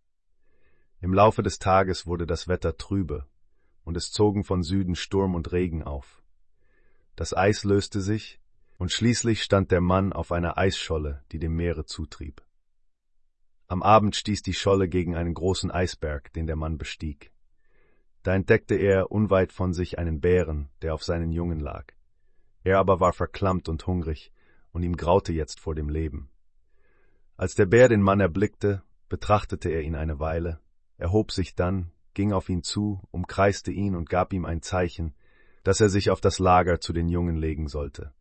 Im 1.01 1.15
Laufe 1.15 1.45
des 1.45 1.61
Tages 1.61 2.07
wurde 2.07 2.27
das 2.27 2.49
Wetter 2.49 2.77
trübe, 2.77 3.27
und 3.85 3.97
es 3.97 4.11
zogen 4.11 4.43
von 4.43 4.65
Süden 4.65 4.97
Sturm 4.97 5.37
und 5.37 5.53
Regen 5.53 5.85
auf. 5.85 6.23
Das 7.15 7.37
Eis 7.37 7.63
löste 7.63 8.01
sich, 8.01 8.41
und 8.79 8.91
schließlich 8.91 9.43
stand 9.43 9.71
der 9.71 9.81
Mann 9.81 10.13
auf 10.13 10.33
einer 10.33 10.59
Eisscholle, 10.59 11.23
die 11.31 11.39
dem 11.39 11.55
Meere 11.55 11.85
zutrieb. 11.85 12.43
Am 13.69 13.83
Abend 13.83 14.17
stieß 14.17 14.43
die 14.43 14.55
Scholle 14.55 14.89
gegen 14.89 15.15
einen 15.15 15.35
großen 15.35 15.71
Eisberg, 15.71 16.33
den 16.33 16.47
der 16.47 16.57
Mann 16.57 16.79
bestieg. 16.79 17.33
Da 18.25 18.35
entdeckte 18.35 18.75
er 18.75 19.13
unweit 19.13 19.53
von 19.53 19.73
sich 19.73 19.99
einen 19.99 20.21
Bären, 20.21 20.69
der 20.83 20.95
auf 20.95 21.05
seinen 21.05 21.31
Jungen 21.31 21.61
lag. 21.61 21.93
Er 22.65 22.79
aber 22.79 22.99
war 22.99 23.13
verklammt 23.13 23.69
und 23.69 23.87
hungrig, 23.87 24.33
und 24.73 24.83
ihm 24.83 24.97
graute 24.97 25.33
jetzt 25.33 25.61
vor 25.61 25.75
dem 25.77 25.89
Leben. 25.89 26.29
Als 27.37 27.55
der 27.55 27.67
Bär 27.67 27.89
den 27.89 28.03
Mann 28.03 28.19
erblickte, 28.19 28.83
betrachtete 29.09 29.69
er 29.69 29.83
ihn 29.83 29.95
eine 29.95 30.19
Weile, 30.19 30.61
erhob 30.99 31.33
sich 31.33 31.55
dann, 31.55 31.91
ging 32.13 32.33
auf 32.33 32.49
ihn 32.49 32.63
zu, 32.63 33.01
umkreiste 33.11 33.71
ihn 33.71 33.97
und 33.97 34.11
gab 34.11 34.33
ihm 34.33 34.45
ein 34.45 34.63
Zeichen, 34.63 35.15
dass 35.63 35.81
er 35.81 35.89
sich 35.89 36.11
auf 36.11 36.21
das 36.21 36.39
Lager 36.39 36.81
zu 36.81 36.93
den 36.93 37.09
Jungen 37.09 37.37
legen 37.37 37.69
sollte. 37.69 38.13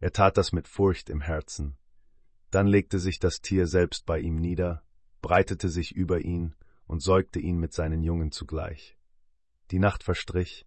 Er 0.00 0.12
tat 0.12 0.36
das 0.36 0.52
mit 0.52 0.68
Furcht 0.68 1.08
im 1.08 1.20
Herzen, 1.20 1.76
dann 2.50 2.66
legte 2.68 3.00
sich 3.00 3.18
das 3.18 3.40
Tier 3.40 3.66
selbst 3.66 4.06
bei 4.06 4.20
ihm 4.20 4.36
nieder, 4.36 4.84
breitete 5.22 5.68
sich 5.68 5.94
über 5.96 6.20
ihn 6.20 6.54
und 6.86 7.02
säugte 7.02 7.40
ihn 7.40 7.58
mit 7.58 7.72
seinen 7.72 8.02
Jungen 8.02 8.30
zugleich. 8.30 8.96
Die 9.72 9.80
Nacht 9.80 10.04
verstrich, 10.04 10.64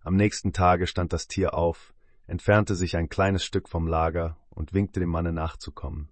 am 0.00 0.16
nächsten 0.16 0.52
Tage 0.52 0.86
stand 0.86 1.12
das 1.12 1.28
Tier 1.28 1.54
auf, 1.54 1.94
entfernte 2.26 2.74
sich 2.74 2.96
ein 2.96 3.08
kleines 3.08 3.44
Stück 3.44 3.68
vom 3.68 3.86
Lager 3.86 4.36
und 4.50 4.72
winkte 4.74 4.98
dem 4.98 5.10
Manne 5.10 5.32
nachzukommen. 5.32 6.10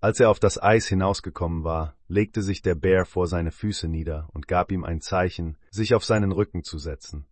Als 0.00 0.20
er 0.20 0.30
auf 0.30 0.38
das 0.38 0.62
Eis 0.62 0.86
hinausgekommen 0.86 1.64
war, 1.64 1.96
legte 2.06 2.42
sich 2.42 2.62
der 2.62 2.76
Bär 2.76 3.04
vor 3.04 3.26
seine 3.26 3.50
Füße 3.50 3.88
nieder 3.88 4.28
und 4.32 4.46
gab 4.46 4.70
ihm 4.70 4.84
ein 4.84 5.00
Zeichen, 5.00 5.56
sich 5.70 5.94
auf 5.94 6.04
seinen 6.04 6.30
Rücken 6.30 6.62
zu 6.62 6.78
setzen. 6.78 7.26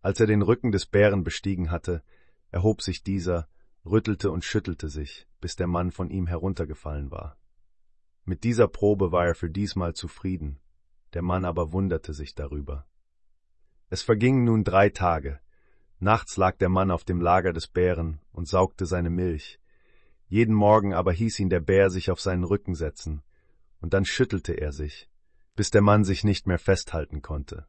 Als 0.00 0.18
er 0.18 0.26
den 0.26 0.40
Rücken 0.40 0.72
des 0.72 0.86
Bären 0.86 1.24
bestiegen 1.24 1.70
hatte, 1.70 2.02
erhob 2.50 2.80
sich 2.80 3.02
dieser, 3.02 3.48
rüttelte 3.84 4.30
und 4.30 4.44
schüttelte 4.44 4.88
sich, 4.88 5.28
bis 5.42 5.56
der 5.56 5.66
Mann 5.66 5.90
von 5.90 6.08
ihm 6.08 6.26
heruntergefallen 6.26 7.10
war. 7.10 7.36
Mit 8.24 8.44
dieser 8.44 8.68
Probe 8.68 9.12
war 9.12 9.26
er 9.26 9.34
für 9.34 9.50
diesmal 9.50 9.92
zufrieden, 9.92 10.58
der 11.12 11.20
Mann 11.20 11.44
aber 11.44 11.72
wunderte 11.72 12.14
sich 12.14 12.34
darüber. 12.34 12.86
Es 13.90 14.02
vergingen 14.02 14.44
nun 14.44 14.64
drei 14.64 14.88
Tage. 14.88 15.38
Nachts 15.98 16.38
lag 16.38 16.56
der 16.56 16.70
Mann 16.70 16.90
auf 16.90 17.04
dem 17.04 17.20
Lager 17.20 17.52
des 17.52 17.66
Bären 17.66 18.20
und 18.32 18.48
saugte 18.48 18.86
seine 18.86 19.10
Milch. 19.10 19.60
Jeden 20.34 20.56
Morgen 20.56 20.94
aber 20.94 21.12
hieß 21.12 21.38
ihn 21.38 21.48
der 21.48 21.60
Bär 21.60 21.90
sich 21.90 22.10
auf 22.10 22.20
seinen 22.20 22.42
Rücken 22.42 22.74
setzen, 22.74 23.22
und 23.80 23.94
dann 23.94 24.04
schüttelte 24.04 24.52
er 24.54 24.72
sich, 24.72 25.08
bis 25.54 25.70
der 25.70 25.80
Mann 25.80 26.02
sich 26.02 26.24
nicht 26.24 26.48
mehr 26.48 26.58
festhalten 26.58 27.22
konnte. 27.22 27.68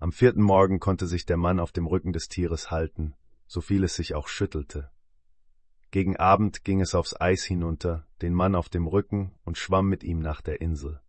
Am 0.00 0.10
vierten 0.10 0.42
Morgen 0.42 0.80
konnte 0.80 1.06
sich 1.06 1.24
der 1.24 1.36
Mann 1.36 1.60
auf 1.60 1.70
dem 1.70 1.86
Rücken 1.86 2.12
des 2.12 2.26
Tieres 2.26 2.72
halten, 2.72 3.14
so 3.46 3.60
viel 3.60 3.84
es 3.84 3.94
sich 3.94 4.16
auch 4.16 4.26
schüttelte. 4.26 4.90
Gegen 5.92 6.16
Abend 6.16 6.64
ging 6.64 6.80
es 6.80 6.96
aufs 6.96 7.14
Eis 7.20 7.44
hinunter, 7.44 8.08
den 8.22 8.34
Mann 8.34 8.56
auf 8.56 8.68
dem 8.68 8.88
Rücken 8.88 9.32
und 9.44 9.56
schwamm 9.56 9.86
mit 9.86 10.02
ihm 10.02 10.18
nach 10.18 10.40
der 10.40 10.60
Insel. 10.60 11.00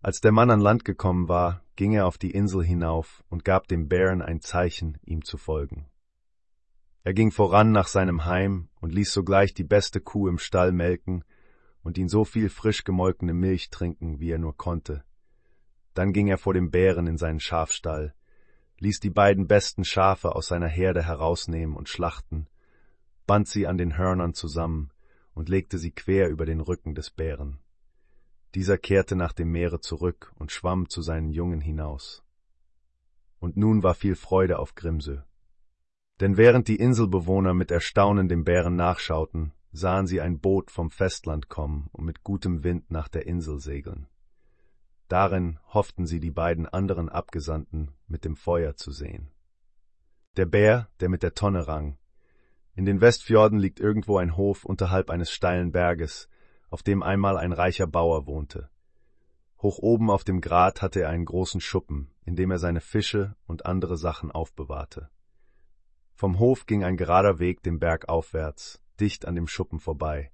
Als 0.00 0.20
der 0.20 0.32
Mann 0.32 0.50
an 0.50 0.60
Land 0.60 0.84
gekommen 0.84 1.28
war, 1.28 1.62
ging 1.76 1.92
er 1.92 2.08
auf 2.08 2.18
die 2.18 2.32
Insel 2.32 2.64
hinauf 2.64 3.22
und 3.28 3.44
gab 3.44 3.68
dem 3.68 3.86
Bären 3.86 4.20
ein 4.20 4.40
Zeichen, 4.40 4.98
ihm 5.04 5.24
zu 5.24 5.38
folgen. 5.38 5.86
Er 7.06 7.14
ging 7.14 7.30
voran 7.30 7.70
nach 7.70 7.86
seinem 7.86 8.24
Heim 8.24 8.68
und 8.80 8.92
ließ 8.92 9.12
sogleich 9.12 9.54
die 9.54 9.62
beste 9.62 10.00
Kuh 10.00 10.26
im 10.26 10.38
Stall 10.38 10.72
melken 10.72 11.22
und 11.84 11.98
ihn 11.98 12.08
so 12.08 12.24
viel 12.24 12.48
frisch 12.48 12.82
gemolkene 12.82 13.32
Milch 13.32 13.70
trinken, 13.70 14.18
wie 14.18 14.32
er 14.32 14.38
nur 14.38 14.56
konnte. 14.56 15.04
Dann 15.94 16.12
ging 16.12 16.26
er 16.26 16.36
vor 16.36 16.52
dem 16.52 16.72
Bären 16.72 17.06
in 17.06 17.16
seinen 17.16 17.38
Schafstall, 17.38 18.12
ließ 18.80 18.98
die 18.98 19.10
beiden 19.10 19.46
besten 19.46 19.84
Schafe 19.84 20.34
aus 20.34 20.48
seiner 20.48 20.66
Herde 20.66 21.04
herausnehmen 21.04 21.76
und 21.76 21.88
schlachten, 21.88 22.48
band 23.24 23.46
sie 23.46 23.68
an 23.68 23.78
den 23.78 23.96
Hörnern 23.96 24.34
zusammen 24.34 24.90
und 25.32 25.48
legte 25.48 25.78
sie 25.78 25.92
quer 25.92 26.28
über 26.28 26.44
den 26.44 26.60
Rücken 26.60 26.96
des 26.96 27.10
Bären. 27.10 27.60
Dieser 28.56 28.78
kehrte 28.78 29.14
nach 29.14 29.32
dem 29.32 29.52
Meere 29.52 29.78
zurück 29.78 30.32
und 30.40 30.50
schwamm 30.50 30.88
zu 30.88 31.02
seinen 31.02 31.30
Jungen 31.30 31.60
hinaus. 31.60 32.24
Und 33.38 33.56
nun 33.56 33.84
war 33.84 33.94
viel 33.94 34.16
Freude 34.16 34.58
auf 34.58 34.74
Grimsö. 34.74 35.18
Denn 36.20 36.36
während 36.36 36.68
die 36.68 36.76
Inselbewohner 36.76 37.52
mit 37.52 37.70
Erstaunen 37.70 38.28
dem 38.28 38.44
Bären 38.44 38.76
nachschauten, 38.76 39.52
sahen 39.72 40.06
sie 40.06 40.20
ein 40.20 40.40
Boot 40.40 40.70
vom 40.70 40.90
Festland 40.90 41.48
kommen 41.48 41.88
und 41.92 42.04
mit 42.04 42.22
gutem 42.22 42.64
Wind 42.64 42.90
nach 42.90 43.08
der 43.08 43.26
Insel 43.26 43.60
segeln. 43.60 44.06
Darin 45.08 45.58
hofften 45.66 46.06
sie 46.06 46.18
die 46.18 46.30
beiden 46.30 46.66
anderen 46.66 47.08
Abgesandten 47.08 47.92
mit 48.08 48.24
dem 48.24 48.36
Feuer 48.36 48.76
zu 48.76 48.90
sehen. 48.90 49.30
Der 50.36 50.46
Bär, 50.46 50.88
der 51.00 51.08
mit 51.08 51.22
der 51.22 51.34
Tonne 51.34 51.68
rang, 51.68 51.98
in 52.74 52.84
den 52.84 53.00
Westfjorden 53.00 53.58
liegt 53.58 53.80
irgendwo 53.80 54.18
ein 54.18 54.36
Hof 54.36 54.64
unterhalb 54.64 55.08
eines 55.10 55.30
steilen 55.30 55.72
Berges, 55.72 56.28
auf 56.68 56.82
dem 56.82 57.02
einmal 57.02 57.38
ein 57.38 57.52
reicher 57.52 57.86
Bauer 57.86 58.26
wohnte. 58.26 58.68
Hoch 59.62 59.78
oben 59.78 60.10
auf 60.10 60.24
dem 60.24 60.42
Grat 60.42 60.82
hatte 60.82 61.00
er 61.00 61.08
einen 61.08 61.24
großen 61.24 61.62
Schuppen, 61.62 62.10
in 62.24 62.36
dem 62.36 62.50
er 62.50 62.58
seine 62.58 62.82
Fische 62.82 63.34
und 63.46 63.64
andere 63.64 63.96
Sachen 63.96 64.30
aufbewahrte. 64.30 65.08
Vom 66.18 66.38
Hof 66.38 66.64
ging 66.64 66.82
ein 66.82 66.96
gerader 66.96 67.40
Weg 67.40 67.62
den 67.62 67.78
Berg 67.78 68.08
aufwärts, 68.08 68.80
dicht 68.98 69.28
an 69.28 69.34
dem 69.34 69.46
Schuppen 69.46 69.80
vorbei. 69.80 70.32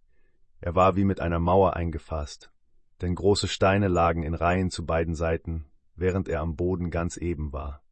Er 0.61 0.77
war 0.77 0.95
wie 0.95 1.05
mit 1.05 1.19
einer 1.19 1.41
Mauer 1.41 1.75
eingefasst, 1.75 2.53
denn 3.01 3.17
große 3.17 3.49
Steine 3.49 3.89
lagen 3.89 4.23
in 4.23 4.35
Reihen 4.35 4.71
zu 4.71 4.87
beiden 4.87 5.17
Seiten, 5.17 5.65
während 5.97 6.29
er 6.29 6.41
am 6.41 6.55
Boden 6.55 6.93
ganz 6.93 7.17
eben 7.17 7.53
war. 7.53 7.83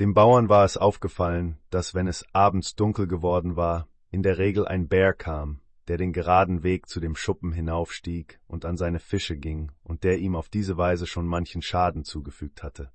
Dem 0.00 0.14
Bauern 0.14 0.48
war 0.48 0.64
es 0.64 0.76
aufgefallen, 0.76 1.58
dass, 1.70 1.94
wenn 1.94 2.08
es 2.08 2.26
abends 2.32 2.74
dunkel 2.74 3.06
geworden 3.06 3.54
war, 3.54 3.86
in 4.10 4.24
der 4.24 4.38
Regel 4.38 4.66
ein 4.66 4.88
Bär 4.88 5.12
kam, 5.12 5.60
der 5.86 5.98
den 5.98 6.12
geraden 6.12 6.64
Weg 6.64 6.88
zu 6.88 6.98
dem 6.98 7.14
Schuppen 7.14 7.52
hinaufstieg 7.52 8.40
und 8.48 8.64
an 8.64 8.76
seine 8.76 8.98
Fische 8.98 9.36
ging 9.36 9.70
und 9.84 10.02
der 10.02 10.18
ihm 10.18 10.34
auf 10.34 10.48
diese 10.48 10.76
Weise 10.76 11.06
schon 11.06 11.28
manchen 11.28 11.62
Schaden 11.62 12.02
zugefügt 12.02 12.64
hatte. 12.64 12.90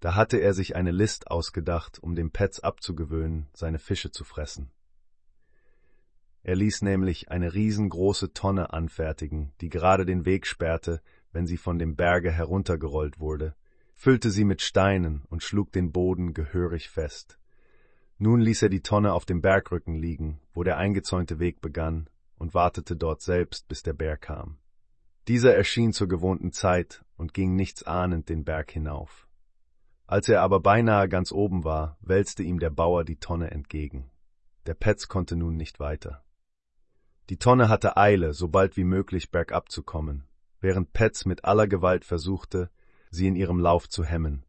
Da 0.00 0.14
hatte 0.14 0.38
er 0.38 0.54
sich 0.54 0.76
eine 0.76 0.92
List 0.92 1.30
ausgedacht, 1.30 1.98
um 1.98 2.14
dem 2.14 2.30
Petz 2.30 2.60
abzugewöhnen, 2.60 3.48
seine 3.52 3.78
Fische 3.78 4.10
zu 4.10 4.24
fressen. 4.24 4.70
Er 6.42 6.56
ließ 6.56 6.82
nämlich 6.82 7.30
eine 7.30 7.52
riesengroße 7.52 8.32
Tonne 8.32 8.72
anfertigen, 8.72 9.52
die 9.60 9.68
gerade 9.68 10.06
den 10.06 10.24
Weg 10.24 10.46
sperrte, 10.46 11.02
wenn 11.32 11.46
sie 11.46 11.56
von 11.56 11.78
dem 11.78 11.96
Berge 11.96 12.30
heruntergerollt 12.30 13.18
wurde, 13.18 13.54
füllte 13.94 14.30
sie 14.30 14.44
mit 14.44 14.62
Steinen 14.62 15.24
und 15.28 15.42
schlug 15.42 15.72
den 15.72 15.92
Boden 15.92 16.32
gehörig 16.32 16.88
fest. 16.88 17.38
Nun 18.16 18.40
ließ 18.40 18.62
er 18.62 18.68
die 18.68 18.82
Tonne 18.82 19.12
auf 19.12 19.24
dem 19.24 19.40
Bergrücken 19.40 19.94
liegen, 19.94 20.40
wo 20.54 20.62
der 20.62 20.78
eingezäunte 20.78 21.38
Weg 21.38 21.60
begann, 21.60 22.08
und 22.36 22.54
wartete 22.54 22.96
dort 22.96 23.20
selbst, 23.20 23.68
bis 23.68 23.82
der 23.82 23.92
Bär 23.92 24.16
kam. 24.16 24.58
Dieser 25.26 25.54
erschien 25.54 25.92
zur 25.92 26.08
gewohnten 26.08 26.52
Zeit 26.52 27.04
und 27.16 27.34
ging 27.34 27.56
nichts 27.56 27.82
ahnend 27.82 28.28
den 28.28 28.44
Berg 28.44 28.70
hinauf. 28.70 29.27
Als 30.08 30.26
er 30.30 30.40
aber 30.40 30.60
beinahe 30.60 31.06
ganz 31.06 31.32
oben 31.32 31.64
war, 31.64 31.98
wälzte 32.00 32.42
ihm 32.42 32.58
der 32.58 32.70
Bauer 32.70 33.04
die 33.04 33.20
Tonne 33.20 33.50
entgegen. 33.50 34.10
Der 34.64 34.72
Petz 34.72 35.06
konnte 35.06 35.36
nun 35.36 35.54
nicht 35.58 35.80
weiter. 35.80 36.24
Die 37.28 37.36
Tonne 37.36 37.68
hatte 37.68 37.98
Eile, 37.98 38.32
so 38.32 38.48
bald 38.48 38.78
wie 38.78 38.84
möglich 38.84 39.30
bergab 39.30 39.70
zu 39.70 39.82
kommen, 39.82 40.24
während 40.60 40.94
Petz 40.94 41.26
mit 41.26 41.44
aller 41.44 41.66
Gewalt 41.66 42.06
versuchte, 42.06 42.70
sie 43.10 43.26
in 43.26 43.36
ihrem 43.36 43.60
Lauf 43.60 43.86
zu 43.86 44.02
hemmen. 44.02 44.46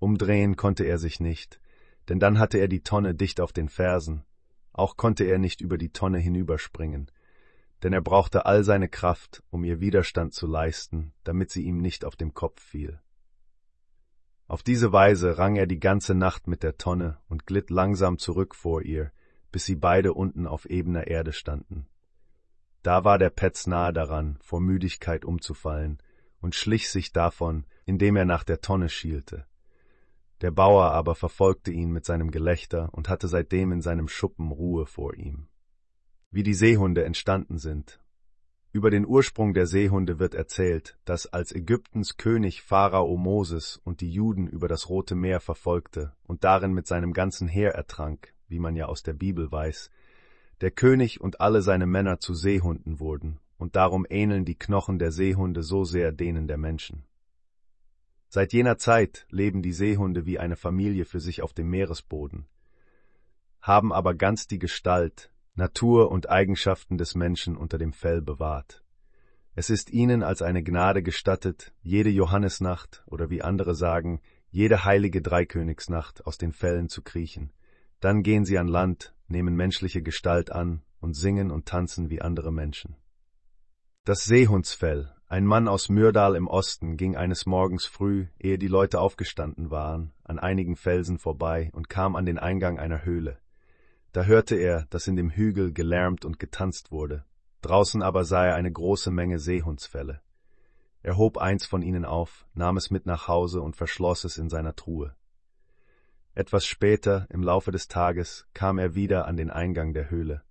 Umdrehen 0.00 0.56
konnte 0.56 0.82
er 0.82 0.98
sich 0.98 1.20
nicht, 1.20 1.60
denn 2.08 2.18
dann 2.18 2.40
hatte 2.40 2.58
er 2.58 2.66
die 2.66 2.82
Tonne 2.82 3.14
dicht 3.14 3.40
auf 3.40 3.52
den 3.52 3.68
Fersen, 3.68 4.24
auch 4.72 4.96
konnte 4.96 5.22
er 5.22 5.38
nicht 5.38 5.60
über 5.60 5.78
die 5.78 5.92
Tonne 5.92 6.18
hinüberspringen, 6.18 7.08
denn 7.84 7.92
er 7.92 8.00
brauchte 8.00 8.46
all 8.46 8.64
seine 8.64 8.88
Kraft, 8.88 9.44
um 9.50 9.62
ihr 9.62 9.78
Widerstand 9.78 10.34
zu 10.34 10.48
leisten, 10.48 11.12
damit 11.22 11.52
sie 11.52 11.62
ihm 11.62 11.78
nicht 11.78 12.04
auf 12.04 12.16
dem 12.16 12.34
Kopf 12.34 12.60
fiel. 12.60 13.00
Auf 14.48 14.62
diese 14.62 14.92
Weise 14.92 15.36
rang 15.36 15.56
er 15.56 15.66
die 15.66 15.78
ganze 15.78 16.14
Nacht 16.14 16.48
mit 16.48 16.62
der 16.62 16.78
Tonne 16.78 17.18
und 17.28 17.46
glitt 17.46 17.68
langsam 17.68 18.16
zurück 18.16 18.54
vor 18.54 18.80
ihr, 18.82 19.12
bis 19.52 19.66
sie 19.66 19.76
beide 19.76 20.14
unten 20.14 20.46
auf 20.46 20.64
ebener 20.64 21.06
Erde 21.06 21.34
standen. 21.34 21.86
Da 22.82 23.04
war 23.04 23.18
der 23.18 23.28
Petz 23.28 23.66
nahe 23.66 23.92
daran, 23.92 24.38
vor 24.40 24.62
Müdigkeit 24.62 25.26
umzufallen, 25.26 26.02
und 26.40 26.54
schlich 26.54 26.90
sich 26.90 27.12
davon, 27.12 27.66
indem 27.84 28.16
er 28.16 28.24
nach 28.24 28.42
der 28.42 28.62
Tonne 28.62 28.88
schielte. 28.88 29.44
Der 30.40 30.50
Bauer 30.50 30.92
aber 30.92 31.14
verfolgte 31.14 31.70
ihn 31.70 31.90
mit 31.90 32.06
seinem 32.06 32.30
Gelächter 32.30 32.88
und 32.92 33.08
hatte 33.08 33.28
seitdem 33.28 33.72
in 33.72 33.82
seinem 33.82 34.08
Schuppen 34.08 34.50
Ruhe 34.50 34.86
vor 34.86 35.14
ihm. 35.14 35.48
Wie 36.30 36.42
die 36.42 36.54
Seehunde 36.54 37.04
entstanden 37.04 37.58
sind. 37.58 38.00
Über 38.70 38.90
den 38.90 39.06
Ursprung 39.06 39.54
der 39.54 39.66
Seehunde 39.66 40.18
wird 40.18 40.34
erzählt, 40.34 40.98
dass 41.06 41.26
als 41.26 41.54
Ägyptens 41.54 42.18
König 42.18 42.60
Pharao 42.62 43.16
Moses 43.16 43.80
und 43.82 44.02
die 44.02 44.10
Juden 44.10 44.46
über 44.46 44.68
das 44.68 44.90
Rote 44.90 45.14
Meer 45.14 45.40
verfolgte 45.40 46.12
und 46.24 46.44
darin 46.44 46.72
mit 46.72 46.86
seinem 46.86 47.14
ganzen 47.14 47.48
Heer 47.48 47.74
ertrank, 47.74 48.34
wie 48.46 48.58
man 48.58 48.76
ja 48.76 48.84
aus 48.86 49.02
der 49.02 49.14
Bibel 49.14 49.50
weiß, 49.50 49.90
der 50.60 50.70
König 50.70 51.18
und 51.20 51.40
alle 51.40 51.62
seine 51.62 51.86
Männer 51.86 52.20
zu 52.20 52.34
Seehunden 52.34 53.00
wurden, 53.00 53.40
und 53.56 53.74
darum 53.74 54.06
ähneln 54.08 54.44
die 54.44 54.58
Knochen 54.58 54.98
der 54.98 55.12
Seehunde 55.12 55.62
so 55.62 55.84
sehr 55.84 56.12
denen 56.12 56.46
der 56.46 56.58
Menschen. 56.58 57.04
Seit 58.28 58.52
jener 58.52 58.76
Zeit 58.76 59.26
leben 59.30 59.62
die 59.62 59.72
Seehunde 59.72 60.26
wie 60.26 60.38
eine 60.38 60.56
Familie 60.56 61.06
für 61.06 61.20
sich 61.20 61.40
auf 61.40 61.54
dem 61.54 61.70
Meeresboden, 61.70 62.46
haben 63.62 63.94
aber 63.94 64.14
ganz 64.14 64.46
die 64.46 64.58
Gestalt, 64.58 65.30
Natur 65.58 66.12
und 66.12 66.30
Eigenschaften 66.30 66.98
des 66.98 67.16
Menschen 67.16 67.56
unter 67.56 67.78
dem 67.78 67.92
Fell 67.92 68.22
bewahrt. 68.22 68.84
Es 69.56 69.70
ist 69.70 69.90
ihnen 69.90 70.22
als 70.22 70.40
eine 70.40 70.62
Gnade 70.62 71.02
gestattet, 71.02 71.72
jede 71.82 72.10
Johannesnacht 72.10 73.02
oder 73.06 73.28
wie 73.28 73.42
andere 73.42 73.74
sagen, 73.74 74.20
jede 74.50 74.84
heilige 74.84 75.20
Dreikönigsnacht 75.20 76.24
aus 76.24 76.38
den 76.38 76.52
Fällen 76.52 76.88
zu 76.88 77.02
kriechen. 77.02 77.52
Dann 77.98 78.22
gehen 78.22 78.44
sie 78.44 78.56
an 78.56 78.68
Land, 78.68 79.16
nehmen 79.26 79.56
menschliche 79.56 80.00
Gestalt 80.00 80.52
an 80.52 80.82
und 81.00 81.14
singen 81.14 81.50
und 81.50 81.66
tanzen 81.66 82.08
wie 82.08 82.22
andere 82.22 82.52
Menschen. 82.52 82.94
Das 84.04 84.24
Seehundsfell 84.26 85.12
ein 85.26 85.44
Mann 85.44 85.66
aus 85.66 85.88
Myrdal 85.88 86.36
im 86.36 86.46
Osten 86.46 86.96
ging 86.96 87.16
eines 87.16 87.46
Morgens 87.46 87.84
früh, 87.84 88.28
ehe 88.38 88.58
die 88.58 88.68
Leute 88.68 89.00
aufgestanden 89.00 89.72
waren, 89.72 90.12
an 90.22 90.38
einigen 90.38 90.76
Felsen 90.76 91.18
vorbei 91.18 91.70
und 91.74 91.88
kam 91.88 92.14
an 92.14 92.24
den 92.26 92.38
Eingang 92.38 92.78
einer 92.78 93.04
Höhle. 93.04 93.38
Da 94.12 94.24
hörte 94.24 94.56
er, 94.56 94.86
dass 94.90 95.06
in 95.06 95.16
dem 95.16 95.30
Hügel 95.30 95.72
gelärmt 95.72 96.24
und 96.24 96.38
getanzt 96.38 96.90
wurde. 96.90 97.24
Draußen 97.60 98.02
aber 98.02 98.24
sah 98.24 98.46
er 98.46 98.54
eine 98.54 98.72
große 98.72 99.10
Menge 99.10 99.38
Seehundsfelle. 99.38 100.20
Er 101.02 101.16
hob 101.16 101.38
eins 101.38 101.66
von 101.66 101.82
ihnen 101.82 102.04
auf, 102.04 102.46
nahm 102.54 102.76
es 102.76 102.90
mit 102.90 103.06
nach 103.06 103.28
Hause 103.28 103.60
und 103.60 103.76
verschloss 103.76 104.24
es 104.24 104.38
in 104.38 104.48
seiner 104.48 104.74
Truhe. 104.74 105.14
Etwas 106.34 106.66
später, 106.66 107.26
im 107.30 107.42
Laufe 107.42 107.70
des 107.70 107.88
Tages, 107.88 108.46
kam 108.54 108.78
er 108.78 108.94
wieder 108.94 109.26
an 109.26 109.36
den 109.36 109.50
Eingang 109.50 109.92
der 109.92 110.10
Höhle. 110.10 110.42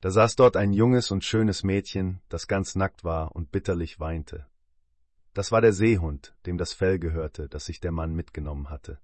Da 0.00 0.10
saß 0.10 0.36
dort 0.36 0.56
ein 0.56 0.72
junges 0.72 1.10
und 1.10 1.24
schönes 1.24 1.62
Mädchen, 1.62 2.20
das 2.28 2.46
ganz 2.46 2.74
nackt 2.74 3.04
war 3.04 3.34
und 3.34 3.50
bitterlich 3.50 4.00
weinte. 4.00 4.46
Das 5.32 5.50
war 5.50 5.60
der 5.60 5.72
Seehund, 5.72 6.36
dem 6.46 6.58
das 6.58 6.72
Fell 6.72 6.98
gehörte, 6.98 7.48
das 7.48 7.64
sich 7.64 7.80
der 7.80 7.92
Mann 7.92 8.14
mitgenommen 8.14 8.70
hatte. 8.70 8.98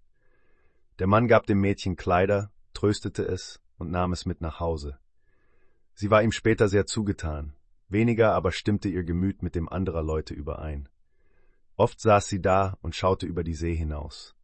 Der 0.98 1.06
Mann 1.06 1.26
gab 1.26 1.46
dem 1.46 1.60
Mädchen 1.60 1.96
Kleider, 1.96 2.52
tröstete 2.74 3.24
es 3.24 3.60
und 3.80 3.90
nahm 3.90 4.12
es 4.12 4.26
mit 4.26 4.40
nach 4.40 4.60
Hause. 4.60 4.98
Sie 5.94 6.10
war 6.10 6.22
ihm 6.22 6.32
später 6.32 6.68
sehr 6.68 6.86
zugetan, 6.86 7.54
weniger 7.88 8.32
aber 8.34 8.52
stimmte 8.52 8.88
ihr 8.88 9.04
Gemüt 9.04 9.42
mit 9.42 9.54
dem 9.54 9.68
anderer 9.68 10.02
Leute 10.02 10.34
überein. 10.34 10.88
Oft 11.76 12.00
saß 12.00 12.28
sie 12.28 12.40
da 12.40 12.76
und 12.82 12.94
schaute 12.94 13.26
über 13.26 13.42
die 13.42 13.54
See 13.54 13.74
hinaus. 13.74 14.36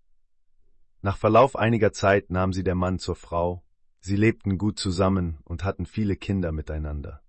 Nach 1.02 1.16
Verlauf 1.16 1.54
einiger 1.54 1.92
Zeit 1.92 2.30
nahm 2.30 2.52
sie 2.52 2.64
der 2.64 2.74
Mann 2.74 2.98
zur 2.98 3.14
Frau 3.14 3.62
Sie 4.06 4.14
lebten 4.14 4.56
gut 4.56 4.78
zusammen 4.78 5.38
und 5.42 5.64
hatten 5.64 5.84
viele 5.84 6.14
Kinder 6.14 6.52
miteinander. 6.52 7.22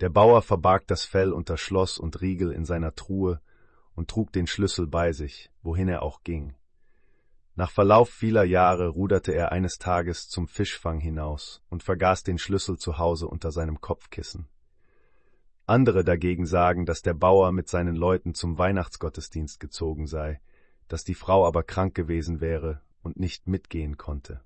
Der 0.00 0.10
Bauer 0.10 0.42
verbarg 0.42 0.86
das 0.86 1.06
Fell 1.06 1.32
unter 1.32 1.56
Schloss 1.56 1.96
und 1.98 2.20
Riegel 2.20 2.52
in 2.52 2.66
seiner 2.66 2.94
Truhe 2.94 3.40
und 3.94 4.08
trug 4.10 4.30
den 4.30 4.46
Schlüssel 4.46 4.86
bei 4.86 5.12
sich, 5.12 5.50
wohin 5.62 5.88
er 5.88 6.02
auch 6.02 6.22
ging. 6.22 6.54
Nach 7.56 7.70
Verlauf 7.70 8.10
vieler 8.10 8.44
Jahre 8.44 8.88
ruderte 8.88 9.32
er 9.32 9.52
eines 9.52 9.78
Tages 9.78 10.28
zum 10.28 10.46
Fischfang 10.46 11.00
hinaus 11.00 11.62
und 11.68 11.82
vergaß 11.82 12.22
den 12.22 12.38
Schlüssel 12.38 12.78
zu 12.78 12.98
Hause 12.98 13.26
unter 13.26 13.50
seinem 13.50 13.80
Kopfkissen. 13.80 14.48
Andere 15.66 16.04
dagegen 16.04 16.46
sagen, 16.46 16.86
dass 16.86 17.02
der 17.02 17.14
Bauer 17.14 17.52
mit 17.52 17.68
seinen 17.68 17.94
Leuten 17.94 18.34
zum 18.34 18.58
Weihnachtsgottesdienst 18.58 19.60
gezogen 19.60 20.06
sei, 20.06 20.40
dass 20.88 21.04
die 21.04 21.14
Frau 21.14 21.46
aber 21.46 21.62
krank 21.62 21.94
gewesen 21.94 22.40
wäre 22.40 22.80
und 23.02 23.18
nicht 23.18 23.46
mitgehen 23.46 23.96
konnte. 23.96 24.40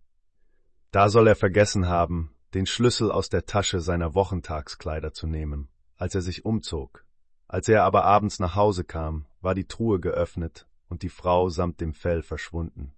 Da 0.90 1.08
soll 1.08 1.28
er 1.28 1.36
vergessen 1.36 1.88
haben, 1.88 2.34
den 2.52 2.66
Schlüssel 2.66 3.10
aus 3.10 3.28
der 3.28 3.46
Tasche 3.46 3.80
seiner 3.80 4.14
Wochentagskleider 4.14 5.12
zu 5.12 5.26
nehmen, 5.26 5.68
als 5.96 6.14
er 6.14 6.20
sich 6.20 6.44
umzog. 6.44 7.04
Als 7.48 7.68
er 7.68 7.84
aber 7.84 8.04
abends 8.04 8.38
nach 8.38 8.54
Hause 8.54 8.84
kam, 8.84 9.26
war 9.40 9.54
die 9.54 9.66
Truhe 9.66 10.00
geöffnet 10.00 10.66
und 10.94 11.02
die 11.02 11.08
Frau 11.08 11.48
samt 11.48 11.80
dem 11.80 11.92
Fell 11.92 12.22
verschwunden. 12.22 12.92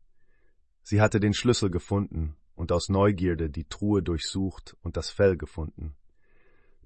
Sie 0.83 1.01
hatte 1.01 1.19
den 1.19 1.33
Schlüssel 1.33 1.71
gefunden 1.71 2.37
und 2.55 2.71
aus 2.71 2.91
Neugierde 2.91 3.49
die 3.49 3.65
Truhe 3.65 4.03
durchsucht 4.03 4.77
und 4.83 4.99
das 4.99 5.09
Fell 5.09 5.39
gefunden. 5.39 5.97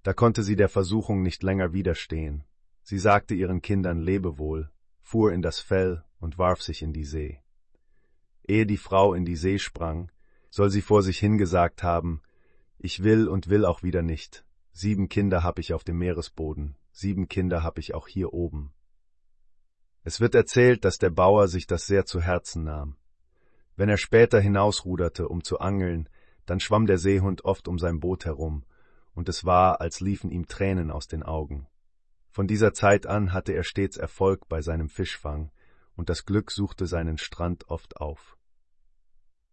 Da 0.04 0.12
konnte 0.12 0.44
sie 0.44 0.54
der 0.54 0.68
Versuchung 0.68 1.22
nicht 1.22 1.42
länger 1.42 1.72
widerstehen. 1.72 2.44
Sie 2.84 3.00
sagte 3.00 3.34
ihren 3.34 3.60
Kindern 3.60 3.98
Lebewohl, 3.98 4.70
fuhr 5.00 5.32
in 5.32 5.42
das 5.42 5.58
Fell 5.58 6.04
und 6.20 6.38
warf 6.38 6.62
sich 6.62 6.80
in 6.80 6.92
die 6.92 7.04
See. 7.04 7.42
Ehe 8.46 8.64
die 8.64 8.76
Frau 8.76 9.12
in 9.12 9.24
die 9.24 9.34
See 9.34 9.58
sprang, 9.58 10.12
soll 10.48 10.70
sie 10.70 10.80
vor 10.80 11.02
sich 11.02 11.18
hingesagt 11.18 11.82
haben, 11.82 12.22
ich 12.78 13.02
will 13.02 13.26
und 13.26 13.48
will 13.48 13.64
auch 13.64 13.82
wieder 13.82 14.02
nicht. 14.02 14.44
Sieben 14.70 15.08
Kinder 15.08 15.42
hab 15.42 15.58
ich 15.58 15.74
auf 15.74 15.82
dem 15.82 15.98
Meeresboden, 15.98 16.76
sieben 16.92 17.26
Kinder 17.26 17.64
hab 17.64 17.78
ich 17.78 17.94
auch 17.96 18.06
hier 18.06 18.32
oben. 18.32 18.72
Es 20.02 20.20
wird 20.20 20.34
erzählt, 20.34 20.84
dass 20.84 20.98
der 20.98 21.10
Bauer 21.10 21.48
sich 21.48 21.66
das 21.66 21.86
sehr 21.86 22.06
zu 22.06 22.20
Herzen 22.22 22.64
nahm. 22.64 22.96
Wenn 23.76 23.90
er 23.90 23.98
später 23.98 24.40
hinausruderte, 24.40 25.28
um 25.28 25.44
zu 25.44 25.58
angeln, 25.58 26.08
dann 26.46 26.58
schwamm 26.58 26.86
der 26.86 26.98
Seehund 26.98 27.44
oft 27.44 27.68
um 27.68 27.78
sein 27.78 28.00
Boot 28.00 28.24
herum, 28.24 28.64
und 29.12 29.28
es 29.28 29.44
war, 29.44 29.80
als 29.80 30.00
liefen 30.00 30.30
ihm 30.30 30.46
Tränen 30.46 30.90
aus 30.90 31.06
den 31.06 31.22
Augen. 31.22 31.66
Von 32.30 32.46
dieser 32.46 32.72
Zeit 32.72 33.06
an 33.06 33.32
hatte 33.32 33.52
er 33.52 33.62
stets 33.62 33.96
Erfolg 33.98 34.48
bei 34.48 34.62
seinem 34.62 34.88
Fischfang, 34.88 35.50
und 35.96 36.08
das 36.08 36.24
Glück 36.24 36.50
suchte 36.50 36.86
seinen 36.86 37.18
Strand 37.18 37.68
oft 37.68 37.98
auf. 37.98 38.38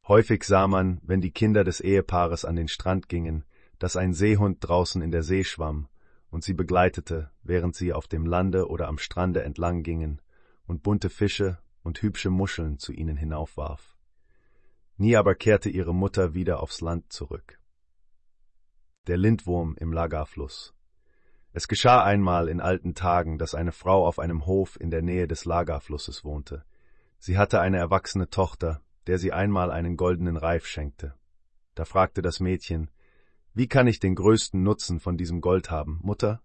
Häufig 0.08 0.46
sah 0.46 0.68
man, 0.68 1.02
wenn 1.04 1.20
die 1.20 1.32
Kinder 1.32 1.66
des 1.66 1.82
Ehepaares 1.82 2.46
an 2.46 2.56
den 2.56 2.70
Strand 2.70 3.10
gingen, 3.10 3.44
dass 3.80 3.98
ein 3.98 4.14
Seehund 4.14 4.60
draußen 4.62 5.02
in 5.02 5.12
der 5.12 5.24
See 5.24 5.44
schwamm 5.44 5.90
und 6.30 6.46
sie 6.46 6.54
begleitete, 6.54 7.32
während 7.44 7.76
sie 7.76 7.92
auf 7.92 8.08
dem 8.08 8.26
Lande 8.26 8.70
oder 8.70 8.88
am 8.88 8.98
Strande 8.98 9.44
entlang 9.44 9.84
gingen 9.84 10.22
und 10.68 10.84
bunte 10.84 11.10
Fische 11.10 11.58
und 11.82 12.02
hübsche 12.02 12.30
Muscheln 12.30 12.78
zu 12.78 12.92
ihnen 12.92 13.18
hinaufwarf. 13.18 13.98
Nie 14.98 15.16
aber 15.16 15.36
kehrte 15.36 15.70
ihre 15.70 15.96
Mutter 15.96 16.34
wieder 16.34 16.62
aufs 16.62 16.82
Land 16.82 17.12
zurück. 17.12 17.60
Der 19.08 19.18
Lindwurm 19.18 19.76
im 19.80 19.94
Lagarfluss. 19.94 20.74
Es 21.54 21.68
geschah 21.68 22.04
einmal 22.04 22.50
in 22.50 22.60
alten 22.60 22.94
Tagen, 22.94 23.38
dass 23.38 23.56
eine 23.56 23.72
Frau 23.72 24.06
auf 24.06 24.20
einem 24.20 24.46
Hof 24.46 24.80
in 24.80 24.92
der 24.92 25.02
Nähe 25.02 25.28
des 25.28 25.46
Lagarflusses 25.46 26.24
wohnte. 26.24 26.66
Sie 27.20 27.38
hatte 27.38 27.62
eine 27.62 27.78
erwachsene 27.78 28.30
Tochter, 28.30 28.82
der 29.08 29.18
sie 29.18 29.32
einmal 29.32 29.72
einen 29.72 29.98
goldenen 29.98 30.38
Reif 30.38 30.66
schenkte. 30.66 31.16
Da 31.74 31.86
fragte 31.86 32.22
das 32.22 32.40
Mädchen, 32.40 32.92
Wie 33.54 33.68
kann 33.68 33.88
ich 33.88 34.00
den 34.00 34.16
größten 34.16 34.62
Nutzen 34.62 35.00
von 35.00 35.18
diesem 35.18 35.42
Gold 35.42 35.72
haben, 35.72 36.00
Mutter? 36.04 36.42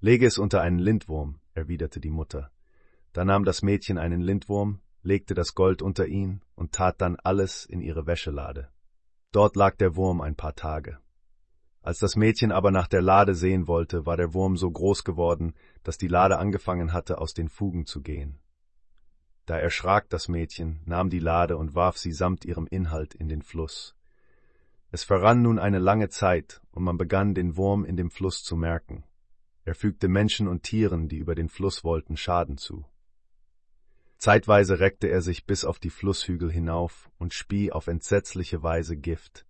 Lege 0.00 0.26
es 0.26 0.38
unter 0.38 0.60
einen 0.60 0.78
Lindwurm, 0.78 1.40
erwiderte 1.54 2.00
die 2.00 2.10
Mutter. 2.10 2.50
Da 3.14 3.24
nahm 3.24 3.44
das 3.44 3.62
Mädchen 3.62 3.96
einen 3.96 4.20
Lindwurm, 4.20 4.80
legte 5.04 5.34
das 5.34 5.54
Gold 5.54 5.82
unter 5.82 6.06
ihn 6.06 6.42
und 6.56 6.72
tat 6.72 7.00
dann 7.00 7.16
alles 7.22 7.64
in 7.64 7.80
ihre 7.80 8.06
Wäschelade. 8.06 8.68
Dort 9.30 9.54
lag 9.54 9.76
der 9.76 9.94
Wurm 9.94 10.20
ein 10.20 10.34
paar 10.34 10.56
Tage. 10.56 10.98
Als 11.80 12.00
das 12.00 12.16
Mädchen 12.16 12.50
aber 12.50 12.72
nach 12.72 12.88
der 12.88 13.02
Lade 13.02 13.36
sehen 13.36 13.68
wollte, 13.68 14.04
war 14.04 14.16
der 14.16 14.34
Wurm 14.34 14.56
so 14.56 14.68
groß 14.68 15.04
geworden, 15.04 15.54
dass 15.84 15.96
die 15.96 16.08
Lade 16.08 16.38
angefangen 16.38 16.92
hatte, 16.92 17.18
aus 17.18 17.34
den 17.34 17.48
Fugen 17.48 17.86
zu 17.86 18.02
gehen. 18.02 18.40
Da 19.46 19.58
erschrak 19.58 20.08
das 20.08 20.26
Mädchen, 20.26 20.80
nahm 20.84 21.08
die 21.08 21.20
Lade 21.20 21.56
und 21.56 21.76
warf 21.76 21.98
sie 21.98 22.12
samt 22.12 22.44
ihrem 22.44 22.66
Inhalt 22.66 23.14
in 23.14 23.28
den 23.28 23.42
Fluss. 23.42 23.94
Es 24.90 25.04
verrann 25.04 25.40
nun 25.40 25.60
eine 25.60 25.78
lange 25.78 26.08
Zeit, 26.08 26.62
und 26.72 26.82
man 26.82 26.96
begann 26.96 27.34
den 27.34 27.56
Wurm 27.56 27.84
in 27.84 27.96
dem 27.96 28.10
Fluss 28.10 28.42
zu 28.42 28.56
merken. 28.56 29.04
Er 29.64 29.76
fügte 29.76 30.08
Menschen 30.08 30.48
und 30.48 30.64
Tieren, 30.64 31.08
die 31.08 31.18
über 31.18 31.36
den 31.36 31.48
Fluss 31.48 31.84
wollten, 31.84 32.16
Schaden 32.16 32.58
zu. 32.58 32.84
Zeitweise 34.18 34.80
reckte 34.80 35.08
er 35.08 35.22
sich 35.22 35.46
bis 35.46 35.64
auf 35.64 35.78
die 35.78 35.90
Flusshügel 35.90 36.50
hinauf 36.50 37.10
und 37.18 37.34
spie 37.34 37.72
auf 37.72 37.86
entsetzliche 37.86 38.62
Weise 38.62 38.96
Gift. 38.96 39.46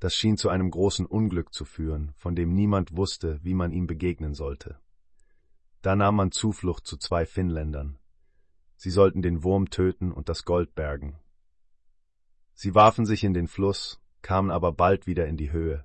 Das 0.00 0.14
schien 0.14 0.36
zu 0.36 0.48
einem 0.48 0.70
großen 0.70 1.06
Unglück 1.06 1.54
zu 1.54 1.64
führen, 1.64 2.12
von 2.16 2.36
dem 2.36 2.52
niemand 2.52 2.96
wusste, 2.96 3.40
wie 3.42 3.54
man 3.54 3.72
ihm 3.72 3.86
begegnen 3.86 4.34
sollte. 4.34 4.78
Da 5.82 5.96
nahm 5.96 6.16
man 6.16 6.32
Zuflucht 6.32 6.86
zu 6.86 6.96
zwei 6.96 7.24
Finnländern, 7.24 7.98
Sie 8.76 8.90
sollten 8.90 9.22
den 9.22 9.42
Wurm 9.42 9.70
töten 9.70 10.12
und 10.12 10.28
das 10.28 10.44
Gold 10.44 10.74
bergen. 10.74 11.18
Sie 12.54 12.74
warfen 12.74 13.06
sich 13.06 13.24
in 13.24 13.34
den 13.34 13.48
Fluss, 13.48 14.00
kamen 14.22 14.50
aber 14.50 14.72
bald 14.72 15.06
wieder 15.06 15.26
in 15.26 15.36
die 15.36 15.50
Höhe. 15.50 15.84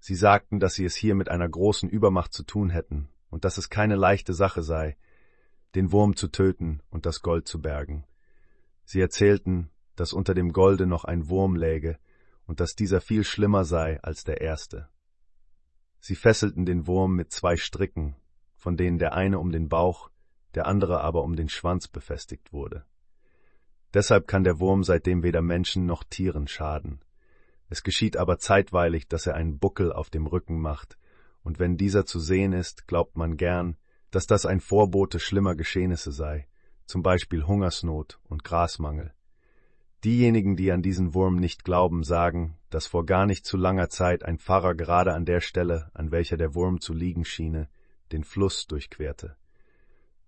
Sie 0.00 0.14
sagten, 0.14 0.58
dass 0.58 0.74
sie 0.74 0.84
es 0.84 0.94
hier 0.94 1.14
mit 1.14 1.28
einer 1.28 1.48
großen 1.48 1.88
Übermacht 1.88 2.32
zu 2.32 2.44
tun 2.44 2.70
hätten 2.70 3.08
und 3.30 3.44
dass 3.44 3.58
es 3.58 3.68
keine 3.68 3.96
leichte 3.96 4.32
Sache 4.32 4.62
sei, 4.62 4.96
den 5.74 5.92
Wurm 5.92 6.16
zu 6.16 6.28
töten 6.28 6.80
und 6.90 7.06
das 7.06 7.20
Gold 7.22 7.46
zu 7.46 7.60
bergen. 7.60 8.04
Sie 8.84 9.00
erzählten, 9.00 9.70
dass 9.96 10.12
unter 10.12 10.34
dem 10.34 10.52
Golde 10.52 10.86
noch 10.86 11.04
ein 11.04 11.28
Wurm 11.28 11.56
läge 11.56 11.98
und 12.46 12.60
dass 12.60 12.74
dieser 12.74 13.00
viel 13.00 13.24
schlimmer 13.24 13.64
sei 13.64 14.00
als 14.02 14.24
der 14.24 14.40
erste. 14.40 14.88
Sie 16.00 16.14
fesselten 16.14 16.64
den 16.64 16.86
Wurm 16.86 17.14
mit 17.14 17.32
zwei 17.32 17.56
Stricken, 17.56 18.16
von 18.56 18.76
denen 18.76 18.98
der 18.98 19.14
eine 19.14 19.38
um 19.38 19.52
den 19.52 19.68
Bauch, 19.68 20.10
der 20.54 20.66
andere 20.66 21.00
aber 21.00 21.22
um 21.22 21.36
den 21.36 21.48
Schwanz 21.48 21.88
befestigt 21.88 22.52
wurde. 22.52 22.84
Deshalb 23.94 24.26
kann 24.26 24.44
der 24.44 24.60
Wurm 24.60 24.84
seitdem 24.84 25.22
weder 25.22 25.42
Menschen 25.42 25.86
noch 25.86 26.04
Tieren 26.04 26.48
schaden. 26.48 27.00
Es 27.68 27.82
geschieht 27.82 28.16
aber 28.16 28.38
zeitweilig, 28.38 29.08
dass 29.08 29.26
er 29.26 29.34
einen 29.34 29.58
Buckel 29.58 29.92
auf 29.92 30.10
dem 30.10 30.26
Rücken 30.26 30.60
macht, 30.60 30.98
und 31.42 31.58
wenn 31.58 31.76
dieser 31.76 32.04
zu 32.04 32.20
sehen 32.20 32.52
ist, 32.52 32.86
glaubt 32.86 33.16
man 33.16 33.36
gern, 33.36 33.76
dass 34.10 34.26
das 34.26 34.46
ein 34.46 34.60
Vorbote 34.60 35.18
schlimmer 35.20 35.54
Geschehnisse 35.54 36.12
sei, 36.12 36.46
zum 36.86 37.02
Beispiel 37.02 37.46
Hungersnot 37.46 38.18
und 38.24 38.44
Grasmangel. 38.44 39.12
Diejenigen, 40.04 40.56
die 40.56 40.70
an 40.70 40.82
diesen 40.82 41.12
Wurm 41.12 41.36
nicht 41.36 41.64
glauben, 41.64 42.04
sagen, 42.04 42.56
dass 42.70 42.86
vor 42.86 43.04
gar 43.04 43.26
nicht 43.26 43.44
zu 43.44 43.56
langer 43.56 43.88
Zeit 43.88 44.24
ein 44.24 44.38
Pfarrer 44.38 44.74
gerade 44.74 45.12
an 45.12 45.24
der 45.24 45.40
Stelle, 45.40 45.90
an 45.92 46.12
welcher 46.12 46.36
der 46.36 46.54
Wurm 46.54 46.80
zu 46.80 46.94
liegen 46.94 47.24
schiene, 47.24 47.68
den 48.12 48.22
Fluss 48.22 48.66
durchquerte. 48.66 49.36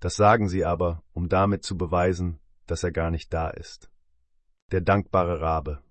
Das 0.01 0.17
sagen 0.17 0.49
sie 0.49 0.65
aber, 0.65 1.03
um 1.13 1.29
damit 1.29 1.63
zu 1.63 1.77
beweisen, 1.77 2.41
dass 2.67 2.83
er 2.83 2.91
gar 2.91 3.11
nicht 3.11 3.33
da 3.33 3.51
ist. 3.51 3.91
Der 4.73 4.81
dankbare 4.81 5.41
Rabe. 5.41 5.83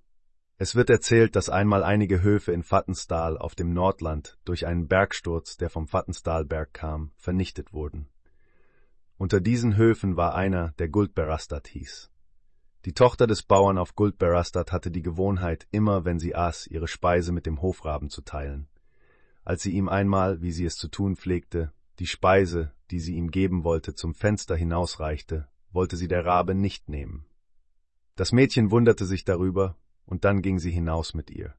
Es 0.62 0.76
wird 0.76 0.90
erzählt, 0.90 1.38
dass 1.38 1.48
einmal 1.48 1.86
einige 1.86 2.22
Höfe 2.22 2.52
in 2.52 2.64
Vattensdal 2.64 3.38
auf 3.38 3.56
dem 3.56 3.74
Nordland 3.74 4.38
durch 4.44 4.68
einen 4.68 4.90
Bergsturz, 4.90 5.56
der 5.56 5.70
vom 5.70 5.88
Vattensdalberg 5.88 6.74
kam, 6.74 7.12
vernichtet 7.16 7.72
wurden. 7.72 8.10
Unter 9.18 9.40
diesen 9.40 9.78
Höfen 9.78 10.18
war 10.18 10.36
einer, 10.36 10.74
der 10.78 10.90
Guldberastat 10.90 11.70
hieß. 11.70 12.12
Die 12.84 12.92
Tochter 12.92 13.26
des 13.26 13.42
Bauern 13.42 13.78
auf 13.78 13.96
Guldberastat 13.96 14.74
hatte 14.74 14.92
die 14.92 15.02
Gewohnheit, 15.02 15.66
immer 15.72 16.04
wenn 16.04 16.20
sie 16.20 16.36
aß, 16.36 16.68
ihre 16.68 16.90
Speise 16.90 17.32
mit 17.32 17.46
dem 17.46 17.62
Hofraben 17.62 18.10
zu 18.10 18.22
teilen. 18.22 18.68
Als 19.46 19.64
sie 19.64 19.72
ihm 19.72 19.88
einmal, 19.88 20.42
wie 20.42 20.52
sie 20.52 20.66
es 20.66 20.76
zu 20.76 20.90
tun 20.90 21.16
pflegte, 21.16 21.72
die 22.00 22.08
Speise, 22.08 22.74
die 22.92 23.00
sie 23.00 23.16
ihm 23.16 23.32
geben 23.32 23.64
wollte, 23.64 23.96
zum 23.96 24.14
Fenster 24.14 24.58
hinausreichte, 24.58 25.48
wollte 25.72 25.96
sie 25.96 26.10
der 26.10 26.26
Rabe 26.26 26.54
nicht 26.54 26.90
nehmen. 26.90 27.26
Das 28.18 28.34
Mädchen 28.34 28.72
wunderte 28.72 29.06
sich 29.06 29.24
darüber, 29.24 29.78
und 30.10 30.26
dann 30.26 30.42
ging 30.42 30.58
sie 30.58 30.72
hinaus 30.72 31.14
mit 31.14 31.30
ihr. 31.30 31.54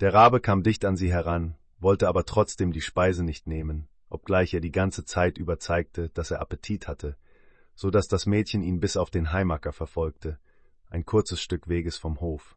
Der 0.00 0.12
Rabe 0.12 0.40
kam 0.40 0.62
dicht 0.62 0.84
an 0.84 0.96
sie 0.96 1.10
heran, 1.10 1.56
wollte 1.78 2.08
aber 2.08 2.26
trotzdem 2.26 2.72
die 2.72 2.82
Speise 2.82 3.24
nicht 3.24 3.46
nehmen, 3.46 3.88
obgleich 4.10 4.52
er 4.52 4.60
die 4.60 4.70
ganze 4.70 5.06
Zeit 5.06 5.38
über 5.38 5.58
zeigte, 5.58 6.10
dass 6.10 6.30
er 6.30 6.42
Appetit 6.42 6.88
hatte, 6.88 7.16
so 7.74 7.90
dass 7.90 8.06
das 8.06 8.26
Mädchen 8.26 8.62
ihn 8.62 8.80
bis 8.80 8.98
auf 8.98 9.10
den 9.10 9.32
Heimacker 9.32 9.72
verfolgte, 9.72 10.38
ein 10.90 11.06
kurzes 11.06 11.40
Stück 11.40 11.66
Weges 11.66 11.96
vom 11.96 12.20
Hof. 12.20 12.54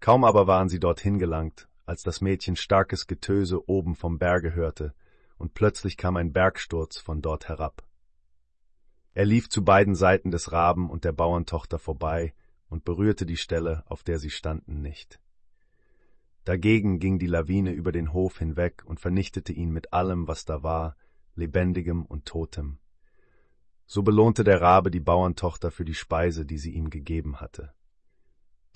Kaum 0.00 0.24
aber 0.24 0.48
waren 0.48 0.68
sie 0.68 0.80
dorthin 0.80 1.20
gelangt, 1.20 1.68
als 1.86 2.02
das 2.02 2.20
Mädchen 2.20 2.56
starkes 2.56 3.06
Getöse 3.06 3.68
oben 3.68 3.94
vom 3.94 4.18
Berge 4.18 4.52
hörte, 4.52 4.94
und 5.38 5.54
plötzlich 5.54 5.96
kam 5.96 6.16
ein 6.16 6.32
Bergsturz 6.32 6.98
von 6.98 7.22
dort 7.22 7.48
herab. 7.48 7.84
Er 9.14 9.26
lief 9.26 9.48
zu 9.48 9.64
beiden 9.64 9.94
Seiten 9.94 10.32
des 10.32 10.50
Raben 10.50 10.90
und 10.90 11.04
der 11.04 11.12
Bauerntochter 11.12 11.78
vorbei 11.78 12.34
und 12.70 12.84
berührte 12.84 13.26
die 13.26 13.36
Stelle, 13.36 13.84
auf 13.86 14.02
der 14.02 14.18
sie 14.18 14.30
standen, 14.30 14.80
nicht. 14.80 15.20
Dagegen 16.44 16.98
ging 16.98 17.18
die 17.18 17.26
Lawine 17.26 17.72
über 17.72 17.92
den 17.92 18.14
Hof 18.14 18.38
hinweg 18.38 18.82
und 18.86 18.98
vernichtete 18.98 19.52
ihn 19.52 19.70
mit 19.70 19.92
allem, 19.92 20.26
was 20.26 20.46
da 20.46 20.62
war, 20.62 20.96
lebendigem 21.34 22.06
und 22.06 22.24
totem. 22.24 22.78
So 23.86 24.02
belohnte 24.02 24.44
der 24.44 24.60
Rabe 24.60 24.90
die 24.90 25.00
Bauerntochter 25.00 25.70
für 25.70 25.84
die 25.84 25.94
Speise, 25.94 26.46
die 26.46 26.58
sie 26.58 26.72
ihm 26.72 26.88
gegeben 26.90 27.40
hatte. 27.40 27.74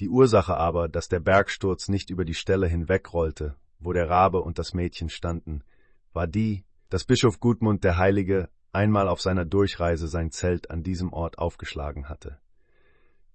Die 0.00 0.08
Ursache 0.08 0.56
aber, 0.56 0.88
dass 0.88 1.08
der 1.08 1.20
Bergsturz 1.20 1.88
nicht 1.88 2.10
über 2.10 2.24
die 2.24 2.34
Stelle 2.34 2.66
hinwegrollte, 2.66 3.56
wo 3.78 3.92
der 3.92 4.10
Rabe 4.10 4.40
und 4.40 4.58
das 4.58 4.74
Mädchen 4.74 5.08
standen, 5.08 5.62
war 6.12 6.26
die, 6.26 6.64
dass 6.90 7.04
Bischof 7.04 7.38
Gudmund 7.38 7.84
der 7.84 7.96
Heilige 7.96 8.50
einmal 8.72 9.08
auf 9.08 9.20
seiner 9.20 9.44
Durchreise 9.44 10.08
sein 10.08 10.32
Zelt 10.32 10.70
an 10.70 10.82
diesem 10.82 11.12
Ort 11.12 11.38
aufgeschlagen 11.38 12.08
hatte. 12.08 12.38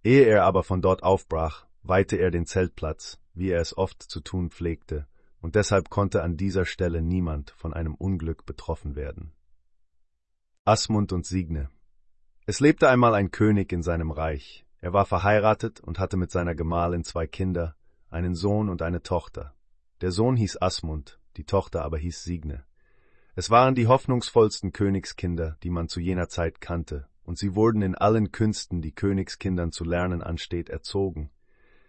Ehe 0.03 0.26
er 0.26 0.44
aber 0.46 0.64
von 0.64 0.82
dort 0.82 1.03
aufbrach, 1.03 1.65
weihte 1.83 2.15
er 2.15 2.32
den 2.32 2.46
Zeltplatz, 2.46 3.19
wie 3.33 3.49
er 3.49 3.60
es 3.60 3.78
oft 3.78 4.01
zu 4.01 4.22
tun 4.22 4.49
pflegte, 4.49 5.08
und 5.42 5.56
deshalb 5.56 5.90
konnte 5.90 6.24
an 6.24 6.38
dieser 6.38 6.65
Stelle 6.65 7.01
niemand 7.01 7.51
von 7.51 7.74
einem 7.74 7.96
Unglück 7.96 8.46
betroffen 8.46 8.96
werden. 8.96 9.33
Asmund 10.65 11.12
und 11.12 11.26
Signe 11.26 11.69
Es 12.46 12.60
lebte 12.60 12.90
einmal 12.90 13.14
ein 13.14 13.32
König 13.32 13.72
in 13.72 13.83
seinem 13.83 14.12
Reich. 14.12 14.65
Er 14.82 14.94
war 14.94 15.06
verheiratet 15.06 15.82
und 15.82 15.99
hatte 15.99 16.15
mit 16.15 16.32
seiner 16.32 16.56
Gemahlin 16.56 17.03
zwei 17.03 17.28
Kinder, 17.28 17.76
einen 18.10 18.35
Sohn 18.35 18.69
und 18.69 18.82
eine 18.82 19.01
Tochter. 19.01 19.53
Der 20.01 20.12
Sohn 20.12 20.38
hieß 20.38 20.62
Asmund, 20.62 21.19
die 21.38 21.44
Tochter 21.44 21.83
aber 21.83 21.98
hieß 21.98 22.24
Signe. 22.24 22.64
Es 23.35 23.49
waren 23.49 23.76
die 23.76 23.88
hoffnungsvollsten 23.88 24.72
Königskinder, 24.72 25.58
die 25.64 25.69
man 25.69 25.88
zu 25.88 25.99
jener 25.99 26.30
Zeit 26.30 26.62
kannte, 26.62 27.08
und 27.29 27.38
sie 27.38 27.53
wurden 27.53 27.83
in 27.83 27.94
allen 27.94 28.31
Künsten, 28.31 28.81
die 28.81 28.92
Königskindern 28.92 29.72
zu 29.72 29.83
lernen 29.83 30.24
ansteht, 30.24 30.67
erzogen. 30.67 31.29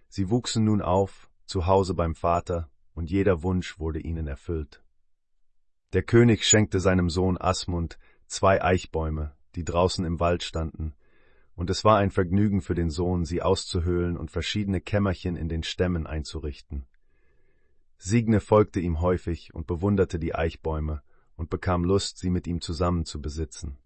Sie 0.06 0.28
wuchsen 0.28 0.64
nun 0.64 0.82
auf, 0.82 1.30
zu 1.46 1.66
Hause 1.66 1.94
beim 1.94 2.14
Vater, 2.14 2.68
und 2.92 3.10
jeder 3.10 3.42
Wunsch 3.42 3.78
wurde 3.78 4.00
ihnen 4.00 4.26
erfüllt. 4.26 4.82
Der 5.94 6.02
König 6.02 6.44
schenkte 6.44 6.78
seinem 6.78 7.08
Sohn 7.08 7.38
Asmund 7.40 7.98
zwei 8.26 8.62
Eichbäume, 8.62 9.34
die 9.54 9.64
draußen 9.64 10.04
im 10.04 10.20
Wald 10.20 10.42
standen, 10.42 10.92
und 11.54 11.70
es 11.70 11.84
war 11.84 11.96
ein 11.96 12.10
Vergnügen 12.10 12.60
für 12.60 12.74
den 12.74 12.90
Sohn, 12.90 13.24
sie 13.24 13.40
auszuhöhlen 13.40 14.18
und 14.18 14.30
verschiedene 14.30 14.82
Kämmerchen 14.82 15.36
in 15.36 15.48
den 15.48 15.62
Stämmen 15.62 16.06
einzurichten. 16.06 16.84
Signe 17.96 18.40
folgte 18.40 18.80
ihm 18.80 19.00
häufig 19.00 19.54
und 19.54 19.66
bewunderte 19.66 20.18
die 20.18 20.34
Eichbäume 20.34 21.00
und 21.36 21.48
bekam 21.48 21.82
Lust, 21.82 22.18
sie 22.18 22.28
mit 22.28 22.46
ihm 22.46 22.60
zusammen 22.60 23.06
zu 23.06 23.22
besitzen. 23.22 23.78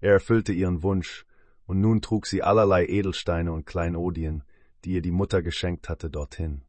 Er 0.00 0.12
erfüllte 0.12 0.52
ihren 0.52 0.82
Wunsch, 0.82 1.26
und 1.66 1.80
nun 1.80 2.00
trug 2.00 2.26
sie 2.26 2.42
allerlei 2.42 2.86
Edelsteine 2.86 3.52
und 3.52 3.66
Kleinodien, 3.66 4.44
die 4.84 4.92
ihr 4.92 5.02
die 5.02 5.10
Mutter 5.10 5.42
geschenkt 5.42 5.88
hatte, 5.88 6.10
dorthin. 6.10 6.62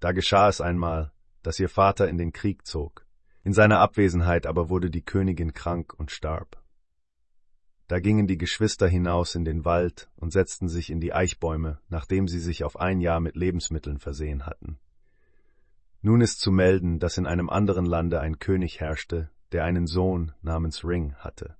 Da 0.00 0.12
geschah 0.12 0.48
es 0.48 0.60
einmal, 0.60 1.12
dass 1.42 1.60
ihr 1.60 1.68
Vater 1.68 2.08
in 2.08 2.18
den 2.18 2.32
Krieg 2.32 2.66
zog. 2.66 3.06
In 3.42 3.52
seiner 3.52 3.80
Abwesenheit 3.80 4.46
aber 4.46 4.70
wurde 4.70 4.90
die 4.90 5.04
Königin 5.04 5.52
krank 5.52 5.92
und 5.94 6.10
starb. 6.10 6.62
Da 7.86 8.00
gingen 8.00 8.26
die 8.26 8.38
Geschwister 8.38 8.88
hinaus 8.88 9.34
in 9.34 9.44
den 9.44 9.66
Wald 9.66 10.08
und 10.16 10.32
setzten 10.32 10.68
sich 10.68 10.88
in 10.88 11.00
die 11.00 11.12
Eichbäume, 11.12 11.78
nachdem 11.88 12.28
sie 12.28 12.38
sich 12.38 12.64
auf 12.64 12.80
ein 12.80 13.00
Jahr 13.00 13.20
mit 13.20 13.36
Lebensmitteln 13.36 13.98
versehen 13.98 14.46
hatten. 14.46 14.78
Nun 16.00 16.22
ist 16.22 16.40
zu 16.40 16.50
melden, 16.50 16.98
dass 16.98 17.18
in 17.18 17.26
einem 17.26 17.50
anderen 17.50 17.84
Lande 17.84 18.20
ein 18.20 18.38
König 18.38 18.80
herrschte, 18.80 19.30
der 19.52 19.64
einen 19.64 19.86
Sohn 19.86 20.32
namens 20.40 20.84
Ring 20.84 21.14
hatte. 21.16 21.56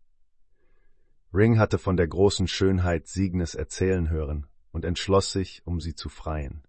Ring 1.35 1.59
hatte 1.59 1.79
von 1.79 1.97
der 1.97 2.07
großen 2.07 2.47
Schönheit 2.47 3.09
Signes 3.09 3.57
erzählen 3.57 4.09
hören 4.09 4.47
und 4.71 4.85
entschloss 4.85 5.33
sich, 5.33 5.63
um 5.65 5.81
sie 5.81 5.97
zu 5.97 6.09
freien. 6.09 6.63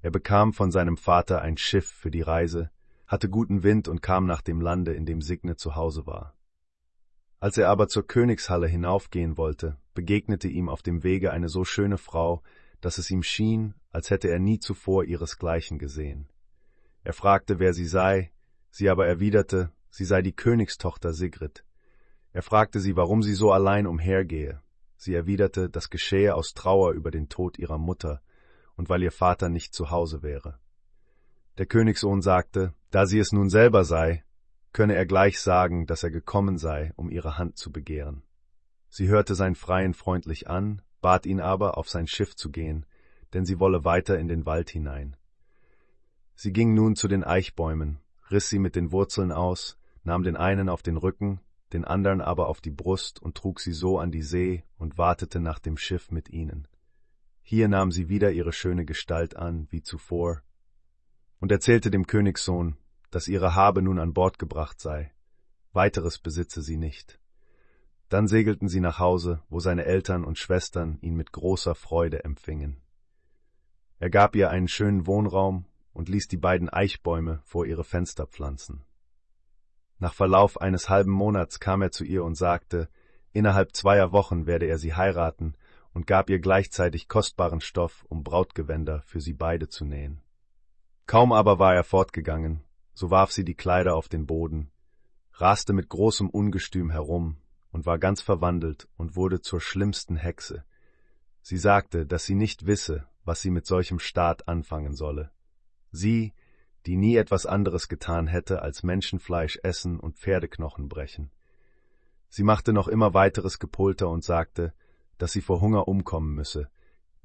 Er 0.00 0.10
bekam 0.10 0.52
von 0.52 0.72
seinem 0.72 0.96
Vater 0.96 1.42
ein 1.42 1.56
Schiff 1.56 1.86
für 1.86 2.10
die 2.10 2.22
Reise, 2.22 2.70
hatte 3.06 3.28
guten 3.28 3.62
Wind 3.62 3.86
und 3.86 4.02
kam 4.02 4.26
nach 4.26 4.42
dem 4.42 4.60
Lande, 4.60 4.94
in 4.94 5.06
dem 5.06 5.22
Signe 5.22 5.54
zu 5.54 5.76
Hause 5.76 6.06
war. 6.06 6.34
Als 7.38 7.56
er 7.56 7.68
aber 7.68 7.86
zur 7.86 8.04
Königshalle 8.04 8.66
hinaufgehen 8.66 9.36
wollte, 9.36 9.76
begegnete 9.94 10.48
ihm 10.48 10.68
auf 10.68 10.82
dem 10.82 11.04
Wege 11.04 11.30
eine 11.30 11.48
so 11.48 11.64
schöne 11.64 11.98
Frau, 11.98 12.42
dass 12.80 12.98
es 12.98 13.12
ihm 13.12 13.22
schien, 13.22 13.74
als 13.92 14.10
hätte 14.10 14.28
er 14.28 14.40
nie 14.40 14.58
zuvor 14.58 15.04
ihresgleichen 15.04 15.78
gesehen. 15.78 16.28
Er 17.04 17.12
fragte, 17.12 17.60
wer 17.60 17.72
sie 17.74 17.86
sei, 17.86 18.32
sie 18.70 18.90
aber 18.90 19.06
erwiderte, 19.06 19.70
sie 19.88 20.04
sei 20.04 20.20
die 20.20 20.34
Königstochter 20.34 21.12
Sigrid, 21.12 21.64
er 22.32 22.42
fragte 22.42 22.80
sie, 22.80 22.96
warum 22.96 23.22
sie 23.22 23.34
so 23.34 23.52
allein 23.52 23.86
umhergehe. 23.86 24.60
Sie 24.96 25.14
erwiderte, 25.14 25.70
das 25.70 25.90
geschehe 25.90 26.34
aus 26.34 26.54
Trauer 26.54 26.92
über 26.92 27.10
den 27.10 27.28
Tod 27.28 27.58
ihrer 27.58 27.78
Mutter 27.78 28.20
und 28.76 28.88
weil 28.88 29.02
ihr 29.02 29.12
Vater 29.12 29.48
nicht 29.48 29.74
zu 29.74 29.90
Hause 29.90 30.22
wäre. 30.22 30.58
Der 31.58 31.66
Königssohn 31.66 32.22
sagte, 32.22 32.74
da 32.90 33.06
sie 33.06 33.18
es 33.18 33.32
nun 33.32 33.50
selber 33.50 33.84
sei, 33.84 34.24
könne 34.72 34.94
er 34.94 35.06
gleich 35.06 35.40
sagen, 35.40 35.86
dass 35.86 36.02
er 36.02 36.10
gekommen 36.10 36.58
sei, 36.58 36.92
um 36.96 37.10
ihre 37.10 37.38
Hand 37.38 37.56
zu 37.56 37.72
begehren. 37.72 38.22
Sie 38.88 39.08
hörte 39.08 39.34
sein 39.34 39.54
Freien 39.54 39.94
freundlich 39.94 40.48
an, 40.48 40.82
bat 41.00 41.26
ihn 41.26 41.40
aber, 41.40 41.76
auf 41.76 41.88
sein 41.88 42.06
Schiff 42.06 42.36
zu 42.36 42.50
gehen, 42.50 42.86
denn 43.34 43.44
sie 43.44 43.60
wolle 43.60 43.84
weiter 43.84 44.18
in 44.18 44.28
den 44.28 44.46
Wald 44.46 44.70
hinein. 44.70 45.16
Sie 46.34 46.52
ging 46.52 46.74
nun 46.74 46.94
zu 46.94 47.08
den 47.08 47.24
Eichbäumen, 47.24 47.98
riss 48.30 48.48
sie 48.48 48.58
mit 48.58 48.76
den 48.76 48.92
Wurzeln 48.92 49.32
aus, 49.32 49.76
nahm 50.04 50.22
den 50.22 50.36
einen 50.36 50.68
auf 50.68 50.82
den 50.82 50.96
Rücken, 50.96 51.40
den 51.72 51.84
andern 51.84 52.20
aber 52.20 52.48
auf 52.48 52.60
die 52.60 52.70
Brust 52.70 53.20
und 53.20 53.36
trug 53.36 53.60
sie 53.60 53.72
so 53.72 53.98
an 53.98 54.10
die 54.10 54.22
See 54.22 54.64
und 54.78 54.98
wartete 54.98 55.40
nach 55.40 55.58
dem 55.58 55.76
Schiff 55.76 56.10
mit 56.10 56.30
ihnen. 56.30 56.66
Hier 57.42 57.68
nahm 57.68 57.92
sie 57.92 58.08
wieder 58.08 58.30
ihre 58.30 58.52
schöne 58.52 58.84
Gestalt 58.84 59.36
an, 59.36 59.68
wie 59.70 59.82
zuvor, 59.82 60.42
und 61.40 61.52
erzählte 61.52 61.90
dem 61.90 62.06
Königssohn, 62.06 62.76
dass 63.10 63.28
ihre 63.28 63.54
Habe 63.54 63.82
nun 63.82 63.98
an 63.98 64.12
Bord 64.12 64.38
gebracht 64.38 64.80
sei, 64.80 65.12
weiteres 65.72 66.18
besitze 66.18 66.62
sie 66.62 66.76
nicht. 66.76 67.18
Dann 68.08 68.26
segelten 68.26 68.68
sie 68.68 68.80
nach 68.80 68.98
Hause, 68.98 69.42
wo 69.48 69.60
seine 69.60 69.84
Eltern 69.84 70.24
und 70.24 70.38
Schwestern 70.38 70.98
ihn 71.00 71.14
mit 71.14 71.32
großer 71.32 71.74
Freude 71.74 72.24
empfingen. 72.24 72.80
Er 73.98 74.10
gab 74.10 74.36
ihr 74.36 74.50
einen 74.50 74.68
schönen 74.68 75.06
Wohnraum 75.06 75.66
und 75.92 76.08
ließ 76.08 76.28
die 76.28 76.36
beiden 76.36 76.68
Eichbäume 76.68 77.40
vor 77.44 77.66
ihre 77.66 77.84
Fenster 77.84 78.26
pflanzen. 78.26 78.84
Nach 79.98 80.14
Verlauf 80.14 80.60
eines 80.60 80.88
halben 80.88 81.10
Monats 81.10 81.60
kam 81.60 81.82
er 81.82 81.90
zu 81.90 82.04
ihr 82.04 82.24
und 82.24 82.36
sagte, 82.36 82.88
innerhalb 83.32 83.74
zweier 83.74 84.12
Wochen 84.12 84.46
werde 84.46 84.66
er 84.66 84.78
sie 84.78 84.94
heiraten 84.94 85.54
und 85.92 86.06
gab 86.06 86.30
ihr 86.30 86.38
gleichzeitig 86.38 87.08
kostbaren 87.08 87.60
Stoff, 87.60 88.04
um 88.08 88.22
Brautgewänder 88.22 89.02
für 89.06 89.20
sie 89.20 89.32
beide 89.32 89.68
zu 89.68 89.84
nähen. 89.84 90.20
Kaum 91.06 91.32
aber 91.32 91.58
war 91.58 91.74
er 91.74 91.84
fortgegangen, 91.84 92.62
so 92.94 93.10
warf 93.10 93.32
sie 93.32 93.44
die 93.44 93.54
Kleider 93.54 93.96
auf 93.96 94.08
den 94.08 94.26
Boden, 94.26 94.70
raste 95.32 95.72
mit 95.72 95.88
großem 95.88 96.28
Ungestüm 96.28 96.90
herum 96.90 97.38
und 97.70 97.86
war 97.86 97.98
ganz 97.98 98.20
verwandelt 98.20 98.88
und 98.96 99.16
wurde 99.16 99.40
zur 99.40 99.60
schlimmsten 99.60 100.16
Hexe. 100.16 100.64
Sie 101.42 101.56
sagte, 101.58 102.06
dass 102.06 102.24
sie 102.24 102.34
nicht 102.34 102.66
wisse, 102.66 103.06
was 103.24 103.40
sie 103.40 103.50
mit 103.50 103.66
solchem 103.66 103.98
Staat 103.98 104.48
anfangen 104.48 104.94
solle. 104.94 105.30
Sie, 105.90 106.34
die 106.88 106.96
nie 106.96 107.16
etwas 107.16 107.44
anderes 107.44 107.88
getan 107.88 108.26
hätte, 108.26 108.62
als 108.62 108.82
Menschenfleisch 108.82 109.58
essen 109.62 110.00
und 110.00 110.16
Pferdeknochen 110.16 110.88
brechen. 110.88 111.30
Sie 112.30 112.42
machte 112.42 112.72
noch 112.72 112.88
immer 112.88 113.12
weiteres 113.12 113.58
Gepulter 113.58 114.08
und 114.08 114.24
sagte, 114.24 114.72
dass 115.18 115.32
sie 115.32 115.42
vor 115.42 115.60
Hunger 115.60 115.86
umkommen 115.86 116.34
müsse, 116.34 116.70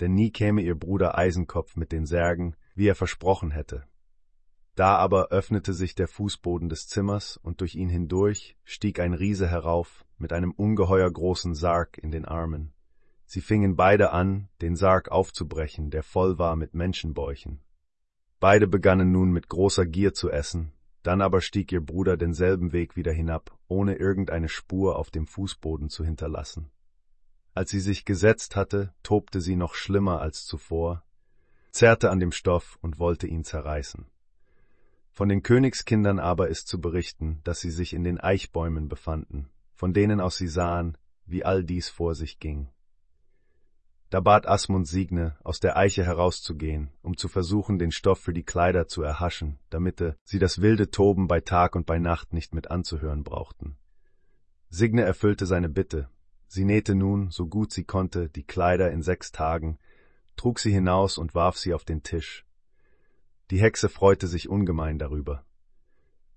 denn 0.01 0.15
nie 0.15 0.31
käme 0.31 0.61
ihr 0.61 0.75
Bruder 0.75 1.17
Eisenkopf 1.17 1.77
mit 1.77 1.93
den 1.93 2.05
Särgen, 2.05 2.57
wie 2.75 2.89
er 2.89 2.95
versprochen 2.95 3.51
hätte. 3.51 3.85
Da 4.75 4.97
aber 4.97 5.29
öffnete 5.29 5.71
sich 5.71 5.95
der 5.95 6.09
Fußboden 6.09 6.67
des 6.67 6.89
Zimmers, 6.89 7.37
und 7.37 7.61
durch 7.61 7.75
ihn 7.75 7.87
hindurch 7.87 8.57
stieg 8.65 8.99
ein 8.99 9.13
Riese 9.13 9.47
herauf, 9.47 10.03
mit 10.17 10.33
einem 10.33 10.51
ungeheuer 10.51 11.09
großen 11.09 11.55
Sarg 11.55 11.97
in 11.97 12.11
den 12.11 12.25
Armen. 12.25 12.73
Sie 13.25 13.39
fingen 13.39 13.77
beide 13.77 14.11
an, 14.11 14.49
den 14.61 14.75
Sarg 14.75 15.09
aufzubrechen, 15.09 15.89
der 15.89 16.03
voll 16.03 16.37
war 16.37 16.57
mit 16.57 16.73
Menschenbäuchen. 16.73 17.61
Beide 18.43 18.67
begannen 18.67 19.13
nun 19.13 19.31
mit 19.31 19.47
großer 19.47 19.85
Gier 19.85 20.13
zu 20.13 20.29
essen, 20.29 20.73
dann 21.01 21.21
aber 21.21 21.39
stieg 21.39 21.71
ihr 21.71 21.79
Bruder 21.79 22.17
denselben 22.17 22.73
Weg 22.73 22.97
wieder 22.97 23.13
hinab, 23.13 23.57
ohne 23.69 23.95
irgendeine 23.95 24.49
Spur 24.49 24.99
auf 24.99 25.11
dem 25.11 25.27
Fußboden 25.27 25.87
zu 25.87 26.03
hinterlassen. 26.03 26.69
Als 27.53 27.69
sie 27.69 27.79
sich 27.79 28.03
gesetzt 28.03 28.57
hatte, 28.57 28.93
tobte 29.01 29.39
sie 29.39 29.55
noch 29.55 29.75
schlimmer 29.75 30.19
als 30.19 30.45
zuvor, 30.45 31.05
zerrte 31.71 32.11
an 32.11 32.19
dem 32.19 32.33
Stoff 32.33 32.77
und 32.81 32.99
wollte 32.99 33.27
ihn 33.27 33.45
zerreißen. 33.45 34.07
Von 35.13 35.29
den 35.29 35.41
Königskindern 35.41 36.19
aber 36.19 36.49
ist 36.49 36.67
zu 36.67 36.81
berichten, 36.81 37.39
dass 37.45 37.61
sie 37.61 37.71
sich 37.71 37.93
in 37.93 38.03
den 38.03 38.19
Eichbäumen 38.19 38.89
befanden, 38.89 39.47
von 39.73 39.93
denen 39.93 40.19
aus 40.19 40.35
sie 40.35 40.49
sahen, 40.49 40.97
wie 41.25 41.45
all 41.45 41.63
dies 41.63 41.87
vor 41.87 42.13
sich 42.13 42.39
ging. 42.39 42.67
Da 44.13 44.19
bat 44.19 44.47
Asmund 44.47 44.87
Signe, 44.87 45.35
aus 45.43 45.59
der 45.59 45.75
Eiche 45.75 46.05
herauszugehen, 46.05 46.91
um 47.01 47.17
zu 47.17 47.27
versuchen, 47.27 47.79
den 47.79 47.91
Stoff 47.91 48.19
für 48.19 48.31
die 48.31 48.43
Kleider 48.43 48.87
zu 48.87 49.01
erhaschen, 49.01 49.57
damit 49.71 50.03
sie 50.23 50.37
das 50.37 50.61
wilde 50.61 50.91
Toben 50.91 51.27
bei 51.27 51.41
Tag 51.41 51.75
und 51.75 51.87
bei 51.87 51.97
Nacht 51.97 52.31
nicht 52.31 52.53
mit 52.53 52.69
anzuhören 52.69 53.23
brauchten. 53.23 53.75
Signe 54.69 55.01
erfüllte 55.01 55.47
seine 55.47 55.67
Bitte. 55.67 56.09
Sie 56.45 56.63
nähte 56.63 56.93
nun, 56.93 57.31
so 57.31 57.47
gut 57.47 57.73
sie 57.73 57.85
konnte, 57.85 58.29
die 58.29 58.43
Kleider 58.43 58.91
in 58.91 59.01
sechs 59.01 59.31
Tagen, 59.31 59.79
trug 60.35 60.59
sie 60.59 60.71
hinaus 60.71 61.17
und 61.17 61.33
warf 61.33 61.57
sie 61.57 61.73
auf 61.73 61.83
den 61.83 62.03
Tisch. 62.03 62.45
Die 63.49 63.59
Hexe 63.59 63.89
freute 63.89 64.27
sich 64.27 64.47
ungemein 64.47 64.99
darüber. 64.99 65.43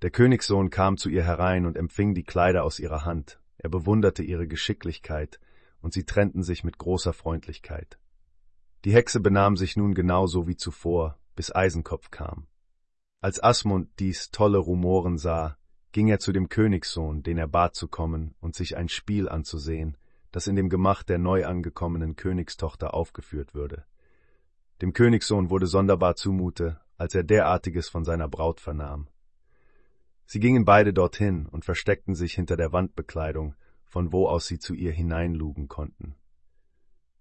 Der 0.00 0.08
Königssohn 0.08 0.70
kam 0.70 0.96
zu 0.96 1.10
ihr 1.10 1.24
herein 1.24 1.66
und 1.66 1.76
empfing 1.76 2.14
die 2.14 2.24
Kleider 2.24 2.64
aus 2.64 2.78
ihrer 2.78 3.04
Hand. 3.04 3.38
Er 3.58 3.68
bewunderte 3.68 4.22
ihre 4.22 4.48
Geschicklichkeit, 4.48 5.40
und 5.86 5.92
sie 5.92 6.02
trennten 6.02 6.42
sich 6.42 6.65
mit 6.65 6.78
großer 6.78 7.12
Freundlichkeit. 7.12 7.97
Die 8.85 8.92
Hexe 8.92 9.20
benahm 9.20 9.56
sich 9.56 9.76
nun 9.76 9.94
genauso 9.94 10.49
wie 10.49 10.56
zuvor, 10.56 11.17
bis 11.36 11.54
Eisenkopf 11.54 12.10
kam. 12.10 12.49
Als 13.20 13.40
Asmund 13.40 13.88
dies 14.01 14.33
tolle 14.33 14.58
Rumoren 14.58 15.17
sah, 15.17 15.56
ging 15.92 16.08
er 16.08 16.19
zu 16.19 16.33
dem 16.33 16.49
Königssohn, 16.49 17.22
den 17.22 17.38
er 17.38 17.47
bat 17.47 17.76
zu 17.76 17.86
kommen 17.86 18.35
und 18.40 18.56
sich 18.56 18.76
ein 18.76 18.88
Spiel 18.88 19.28
anzusehen, 19.28 19.97
das 20.33 20.49
in 20.49 20.56
dem 20.56 20.70
Gemach 20.70 21.04
der 21.04 21.19
neu 21.19 21.47
angekommenen 21.47 22.17
Königstochter 22.17 22.92
aufgeführt 22.92 23.54
würde. 23.54 23.85
Dem 24.83 24.92
Königssohn 24.92 25.51
wurde 25.51 25.69
sonderbar 25.69 26.17
zumute, 26.17 26.81
als 26.99 27.15
er 27.15 27.22
derartiges 27.22 27.88
von 27.88 28.04
seiner 28.04 28.26
Braut 28.26 28.58
vernahm. 28.58 29.06
Sie 30.24 30.40
gingen 30.40 30.65
beide 30.65 30.92
dorthin 30.92 31.47
und 31.47 31.65
versteckten 31.65 32.17
sich 32.17 32.35
hinter 32.35 32.56
der 32.56 32.72
Wandbekleidung, 32.72 33.54
von 33.86 34.12
wo 34.12 34.28
aus 34.28 34.47
sie 34.47 34.58
zu 34.58 34.74
ihr 34.74 34.92
hineinlugen 34.92 35.69
konnten. 35.69 36.15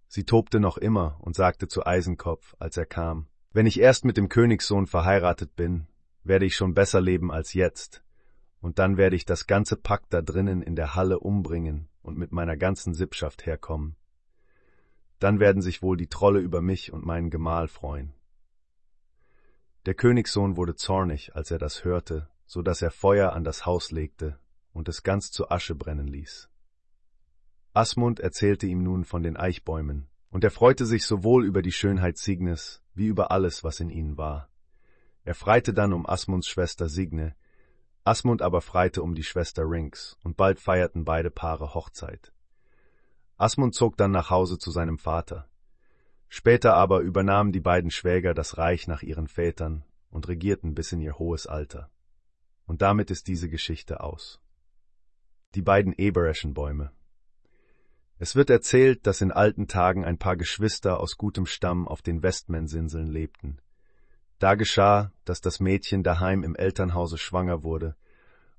Sie 0.08 0.24
tobte 0.24 0.60
noch 0.60 0.78
immer 0.78 1.18
und 1.22 1.36
sagte 1.36 1.68
zu 1.68 1.86
Eisenkopf, 1.86 2.56
als 2.60 2.78
er 2.78 2.86
kam, 2.86 3.28
Wenn 3.52 3.66
ich 3.66 3.80
erst 3.80 4.06
mit 4.06 4.18
dem 4.18 4.30
Königssohn 4.30 4.88
verheiratet 4.88 5.56
bin, 5.56 5.88
werde 6.24 6.46
ich 6.46 6.56
schon 6.56 6.74
besser 6.74 7.02
leben 7.02 7.32
als 7.32 7.54
jetzt, 7.54 8.04
und 8.60 8.80
dann 8.80 8.98
werde 8.98 9.16
ich 9.16 9.26
das 9.26 9.48
ganze 9.48 9.76
Pack 9.76 10.10
da 10.10 10.22
drinnen 10.22 10.62
in 10.62 10.76
der 10.76 10.96
Halle 10.96 11.20
umbringen 11.20 11.88
und 12.02 12.18
mit 12.18 12.32
meiner 12.32 12.58
ganzen 12.58 12.94
Sippschaft 12.94 13.46
herkommen. 13.46 13.96
Dann 15.20 15.40
werden 15.40 15.62
sich 15.62 15.82
wohl 15.82 15.98
die 15.98 16.08
Trolle 16.08 16.40
über 16.40 16.62
mich 16.62 16.92
und 16.92 17.06
meinen 17.06 17.30
Gemahl 17.30 17.68
freuen. 17.68 18.14
Der 19.86 19.94
Königssohn 19.94 20.58
wurde 20.58 20.76
zornig, 20.76 21.36
als 21.36 21.52
er 21.52 21.60
das 21.60 21.84
hörte, 21.84 22.28
so 22.46 22.62
dass 22.62 22.82
er 22.82 22.92
Feuer 22.92 23.34
an 23.34 23.44
das 23.44 23.66
Haus 23.66 23.92
legte 23.92 24.40
und 24.74 24.90
es 24.90 25.04
ganz 25.04 25.32
zu 25.32 25.50
Asche 25.50 25.76
brennen 25.76 26.08
ließ. 26.08 26.50
Asmund 27.76 28.22
erzählte 28.22 28.68
ihm 28.68 28.84
nun 28.84 29.04
von 29.04 29.22
den 29.22 29.36
Eichbäumen, 29.36 30.08
und 30.30 30.46
er 30.46 30.52
freute 30.52 30.86
sich 30.86 31.04
sowohl 31.06 31.46
über 31.46 31.62
die 31.62 31.74
Schönheit 31.74 32.18
Signes 32.18 32.82
wie 32.94 33.08
über 33.08 33.32
alles, 33.32 33.66
was 33.66 33.82
in 33.82 33.90
ihnen 33.90 34.18
war. 34.18 34.50
Er 35.26 35.36
freite 35.36 35.74
dann 35.74 35.92
um 35.92 36.08
Asmunds 36.08 36.48
Schwester 36.48 36.88
Signe, 36.88 37.36
Asmund 38.06 38.42
aber 38.42 38.62
freite 38.62 39.04
um 39.04 39.14
die 39.14 39.24
Schwester 39.24 39.70
Rinks, 39.70 40.18
und 40.24 40.38
bald 40.38 40.62
feierten 40.62 41.04
beide 41.04 41.30
Paare 41.30 41.74
Hochzeit. 41.74 42.32
Asmund 43.36 43.76
zog 43.76 43.98
dann 43.98 44.12
nach 44.12 44.30
Hause 44.30 44.58
zu 44.58 44.72
seinem 44.72 44.98
Vater. 44.98 45.50
Später 46.30 46.76
aber 46.76 47.02
übernahmen 47.02 47.52
die 47.52 47.60
beiden 47.60 47.92
Schwäger 47.92 48.34
das 48.34 48.58
Reich 48.58 48.88
nach 48.88 49.04
ihren 49.04 49.28
Vätern 49.28 49.84
und 50.12 50.30
regierten 50.30 50.76
bis 50.76 50.94
in 50.94 51.02
ihr 51.02 51.20
hohes 51.20 51.46
Alter. 51.46 51.90
Und 52.68 52.82
damit 52.82 53.12
ist 53.12 53.28
diese 53.28 53.50
Geschichte 53.50 54.00
aus. 54.00 54.40
Die 55.56 55.62
beiden 55.62 55.92
Ebereschenbäume. 55.92 56.94
Es 58.18 58.36
wird 58.36 58.50
erzählt, 58.50 59.06
dass 59.06 59.22
in 59.22 59.32
alten 59.32 59.68
Tagen 59.68 60.06
ein 60.06 60.18
paar 60.18 60.38
Geschwister 60.38 61.00
aus 61.00 61.18
gutem 61.18 61.46
Stamm 61.46 61.88
auf 61.88 62.02
den 62.02 62.24
Westmensinseln 62.24 63.08
lebten. 63.08 63.58
Da 64.40 64.56
geschah, 64.56 65.12
dass 65.26 65.42
das 65.42 65.60
Mädchen 65.60 66.02
daheim 66.02 66.44
im 66.44 66.56
Elternhause 66.56 67.18
schwanger 67.18 67.64
wurde, 67.64 67.96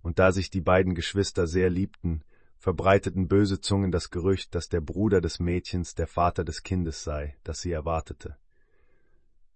und 0.03 0.19
da 0.19 0.31
sich 0.31 0.51
die 0.51 0.61
beiden 0.61 0.95
Geschwister 0.95 1.47
sehr 1.47 1.71
liebten, 1.71 2.23
verbreiteten 2.59 3.29
böse 3.29 3.61
Zungen 3.61 3.91
das 3.91 4.11
Gerücht, 4.11 4.55
dass 4.55 4.69
der 4.69 4.81
Bruder 4.81 5.21
des 5.21 5.41
Mädchens 5.41 5.95
der 5.95 6.07
Vater 6.07 6.45
des 6.45 6.63
Kindes 6.63 7.03
sei, 7.03 7.37
das 7.43 7.61
sie 7.61 7.73
erwartete. 7.73 8.37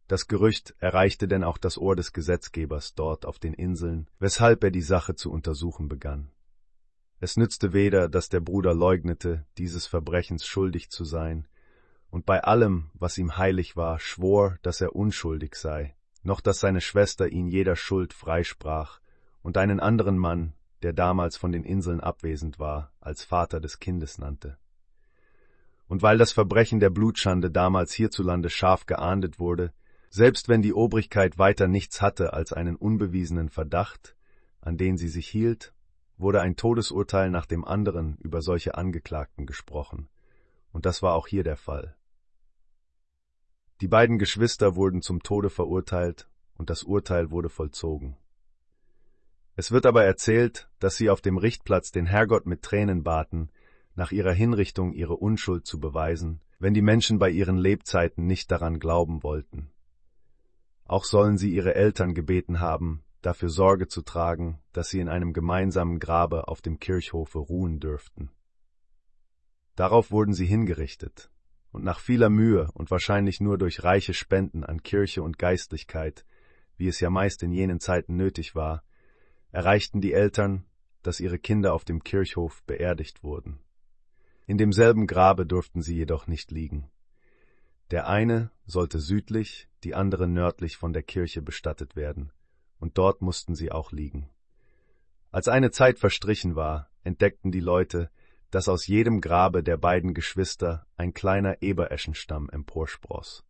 Das 0.09 0.27
Gerücht 0.29 0.75
erreichte 0.79 1.29
denn 1.29 1.45
auch 1.45 1.59
das 1.59 1.79
Ohr 1.79 1.95
des 1.95 2.13
Gesetzgebers 2.13 2.95
dort 2.95 3.27
auf 3.27 3.39
den 3.39 3.55
Inseln, 3.55 4.09
weshalb 4.19 4.65
er 4.65 4.71
die 4.71 4.83
Sache 4.83 5.15
zu 5.15 5.31
untersuchen 5.31 5.89
begann. 5.89 6.31
Es 7.23 7.37
nützte 7.37 7.75
weder, 7.75 8.09
dass 8.09 8.31
der 8.31 8.41
Bruder 8.41 8.73
leugnete, 8.75 9.45
dieses 9.59 9.87
Verbrechens 9.87 10.47
schuldig 10.47 10.91
zu 10.91 11.05
sein, 11.05 11.47
und 12.09 12.27
bei 12.27 12.43
allem, 12.43 12.91
was 12.95 13.19
ihm 13.19 13.37
heilig 13.37 13.77
war, 13.77 14.01
schwor, 14.01 14.59
dass 14.63 14.81
er 14.81 14.97
unschuldig 14.97 15.55
sei, 15.55 15.95
noch 16.23 16.41
dass 16.41 16.59
seine 16.61 16.81
Schwester 16.81 17.29
ihn 17.29 17.47
jeder 17.47 17.77
Schuld 17.77 18.15
freisprach 18.15 19.01
und 19.43 19.59
einen 19.59 19.81
anderen 19.81 20.19
Mann, 20.19 20.55
der 20.83 20.93
damals 20.93 21.37
von 21.37 21.53
den 21.53 21.63
Inseln 21.63 22.01
abwesend 22.01 22.59
war, 22.59 22.91
als 23.01 23.23
Vater 23.23 23.61
des 23.61 23.79
Kindes 23.79 24.19
nannte. 24.19 24.57
Und 25.89 26.03
weil 26.03 26.19
das 26.19 26.33
Verbrechen 26.33 26.81
der 26.81 26.91
Blutschande 26.91 27.51
damals 27.51 27.93
hierzulande 27.93 28.49
scharf 28.49 28.87
geahndet 28.87 29.39
wurde, 29.39 29.73
selbst 30.09 30.49
wenn 30.49 30.63
die 30.63 30.73
Obrigkeit 30.73 31.39
weiter 31.39 31.69
nichts 31.69 32.01
hatte 32.01 32.33
als 32.33 32.53
einen 32.53 32.77
unbewiesenen 32.77 33.51
Verdacht, 33.51 34.17
an 34.61 34.77
den 34.77 34.97
sie 34.97 35.09
sich 35.09 35.29
hielt, 35.29 35.73
wurde 36.21 36.41
ein 36.41 36.57
Todesurteil 36.57 37.31
nach 37.31 37.47
dem 37.47 37.65
anderen 37.65 38.17
über 38.19 38.43
solche 38.43 38.77
Angeklagten 38.77 39.47
gesprochen, 39.47 40.09
und 40.73 40.87
das 40.87 41.03
war 41.03 41.15
auch 41.15 41.27
hier 41.27 41.45
der 41.45 41.57
Fall. 41.57 41.97
Die 43.81 43.89
beiden 43.89 44.19
Geschwister 44.19 44.77
wurden 44.77 45.01
zum 45.01 45.23
Tode 45.23 45.51
verurteilt, 45.51 46.29
und 46.55 46.69
das 46.69 46.83
Urteil 46.83 47.31
wurde 47.31 47.49
vollzogen. 47.49 48.17
Es 49.57 49.73
wird 49.73 49.87
aber 49.87 50.05
erzählt, 50.05 50.69
dass 50.79 50.97
sie 50.97 51.11
auf 51.11 51.21
dem 51.21 51.39
Richtplatz 51.39 51.91
den 51.91 52.07
Herrgott 52.07 52.47
mit 52.47 52.63
Tränen 52.63 53.03
baten, 53.03 53.51
nach 53.95 54.13
ihrer 54.13 54.33
Hinrichtung 54.33 54.93
ihre 54.93 55.17
Unschuld 55.17 55.67
zu 55.67 55.81
beweisen, 55.81 56.41
wenn 56.59 56.75
die 56.75 56.83
Menschen 56.83 57.19
bei 57.19 57.31
ihren 57.31 57.57
Lebzeiten 57.57 58.27
nicht 58.27 58.51
daran 58.51 58.79
glauben 58.79 59.23
wollten. 59.23 59.71
Auch 60.85 61.05
sollen 61.05 61.39
sie 61.39 61.55
ihre 61.55 61.75
Eltern 61.75 62.15
gebeten 62.15 62.61
haben, 62.61 63.03
dafür 63.23 63.51
Sorge 63.51 63.89
zu 63.89 64.03
tragen, 64.03 64.61
dass 64.73 64.89
sie 64.89 65.01
in 65.01 65.09
einem 65.09 65.33
gemeinsamen 65.33 65.99
Grabe 65.99 66.49
auf 66.49 66.63
dem 66.63 66.79
Kirchhofe 66.79 67.39
ruhen 67.39 67.81
dürften. 67.81 68.31
Darauf 69.77 70.11
wurden 70.11 70.35
sie 70.35 70.47
hingerichtet, 70.47 71.31
und 71.73 71.85
nach 71.85 72.01
vieler 72.01 72.31
Mühe 72.31 72.69
und 72.75 72.91
wahrscheinlich 72.91 73.41
nur 73.41 73.59
durch 73.59 73.85
reiche 73.85 74.15
Spenden 74.15 74.65
an 74.65 74.83
Kirche 74.83 75.23
und 75.23 75.39
Geistlichkeit, 75.39 76.25
wie 76.77 76.89
es 76.89 77.01
ja 77.01 77.11
meist 77.11 77.43
in 77.43 77.53
jenen 77.53 77.81
Zeiten 77.81 78.17
nötig 78.17 78.55
war, 78.55 78.83
erreichten 79.53 80.01
die 80.01 80.13
Eltern, 80.13 80.65
dass 81.03 81.21
ihre 81.21 81.39
Kinder 81.39 81.75
auf 81.75 81.85
dem 81.85 82.03
Kirchhof 82.03 82.63
beerdigt 82.65 83.23
wurden. 83.23 83.61
In 84.47 84.59
demselben 84.59 85.07
Grabe 85.07 85.47
durften 85.47 85.83
sie 85.83 85.95
jedoch 85.95 86.27
nicht 86.27 86.51
liegen. 86.51 86.91
Der 87.91 88.09
eine 88.09 88.51
sollte 88.67 88.99
südlich, 88.99 89.69
die 89.85 89.95
andere 89.95 90.29
nördlich 90.29 90.77
von 90.77 90.93
der 90.93 91.03
Kirche 91.03 91.43
bestattet 91.43 91.97
werden, 91.97 92.33
und 92.81 92.99
dort 92.99 93.23
mussten 93.23 93.55
sie 93.55 93.71
auch 93.71 93.93
liegen. 93.93 94.29
Als 95.31 95.47
eine 95.47 95.71
Zeit 95.71 95.99
verstrichen 96.01 96.57
war, 96.57 96.91
entdeckten 97.05 97.53
die 97.53 97.61
Leute, 97.61 98.11
dass 98.51 98.69
aus 98.69 98.89
jedem 98.89 99.21
Grabe 99.21 99.63
der 99.63 99.77
beiden 99.77 100.13
Geschwister 100.13 100.87
ein 100.97 101.15
kleiner 101.15 101.63
Ebereschenstamm 101.63 102.51
emporspross. 102.51 103.45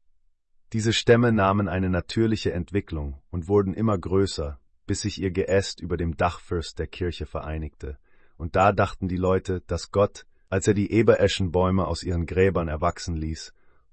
Diese 0.72 0.92
Stämme 0.92 1.32
nahmen 1.32 1.68
eine 1.68 1.88
natürliche 1.88 2.52
Entwicklung 2.52 3.20
und 3.30 3.48
wurden 3.48 3.74
immer 3.74 3.96
größer, 3.96 4.60
bis 4.86 5.00
sich 5.00 5.20
ihr 5.20 5.30
Geäst 5.30 5.80
über 5.80 5.96
dem 5.96 6.16
Dachfirst 6.16 6.78
der 6.78 6.86
Kirche 6.86 7.26
vereinigte, 7.26 7.98
und 8.36 8.56
da 8.56 8.72
dachten 8.72 9.08
die 9.08 9.16
Leute, 9.16 9.62
dass 9.66 9.90
Gott, 9.90 10.26
als 10.48 10.66
er 10.66 10.74
die 10.74 10.92
Ebereschenbäume 10.92 11.86
aus 11.86 12.02
ihren 12.02 12.26
Gräbern 12.26 12.68
erwachsen 12.68 13.16
ließ, 13.16 13.52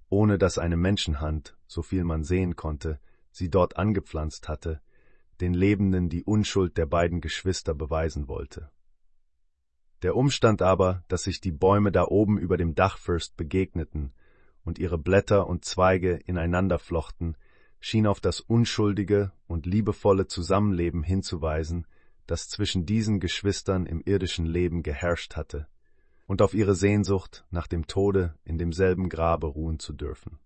ohne 0.09 0.37
dass 0.37 0.57
eine 0.57 0.77
Menschenhand, 0.77 1.57
so 1.67 1.81
viel 1.81 2.03
man 2.03 2.23
sehen 2.23 2.55
konnte, 2.55 2.99
sie 3.31 3.49
dort 3.49 3.77
angepflanzt 3.77 4.47
hatte, 4.47 4.81
den 5.41 5.53
Lebenden 5.53 6.09
die 6.09 6.23
Unschuld 6.23 6.77
der 6.77 6.85
beiden 6.85 7.21
Geschwister 7.21 7.73
beweisen 7.73 8.27
wollte. 8.27 8.71
Der 10.03 10.15
Umstand 10.15 10.61
aber, 10.61 11.03
dass 11.07 11.23
sich 11.23 11.41
die 11.41 11.51
Bäume 11.51 11.91
da 11.91 12.05
oben 12.05 12.37
über 12.37 12.57
dem 12.57 12.75
Dachfirst 12.75 13.35
begegneten 13.35 14.13
und 14.63 14.79
ihre 14.79 14.97
Blätter 14.97 15.47
und 15.47 15.65
Zweige 15.65 16.19
ineinander 16.25 16.77
flochten, 16.77 17.35
schien 17.79 18.07
auf 18.07 18.19
das 18.19 18.39
unschuldige 18.39 19.31
und 19.47 19.65
liebevolle 19.65 20.27
Zusammenleben 20.27 21.03
hinzuweisen, 21.03 21.87
das 22.25 22.49
zwischen 22.49 22.85
diesen 22.85 23.19
Geschwistern 23.19 23.85
im 23.85 24.01
irdischen 24.01 24.45
Leben 24.45 24.83
geherrscht 24.83 25.35
hatte, 25.35 25.67
und 26.25 26.41
auf 26.41 26.53
ihre 26.53 26.75
Sehnsucht, 26.75 27.45
nach 27.49 27.67
dem 27.67 27.87
Tode 27.87 28.35
in 28.43 28.57
demselben 28.57 29.09
Grabe 29.09 29.47
ruhen 29.47 29.79
zu 29.79 29.93
dürfen. 29.93 30.39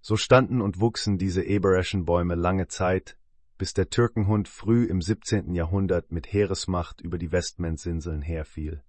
So 0.00 0.16
standen 0.16 0.60
und 0.60 0.80
wuchsen 0.80 1.18
diese 1.18 1.44
Ebereschenbäume 1.44 2.34
lange 2.34 2.68
Zeit, 2.68 3.17
bis 3.58 3.74
der 3.74 3.90
Türkenhund 3.90 4.48
früh 4.48 4.84
im 4.84 5.02
17. 5.02 5.54
Jahrhundert 5.54 6.12
mit 6.12 6.32
Heeresmacht 6.32 7.00
über 7.00 7.18
die 7.18 7.32
Westmannsinseln 7.32 8.22
herfiel, 8.22 8.82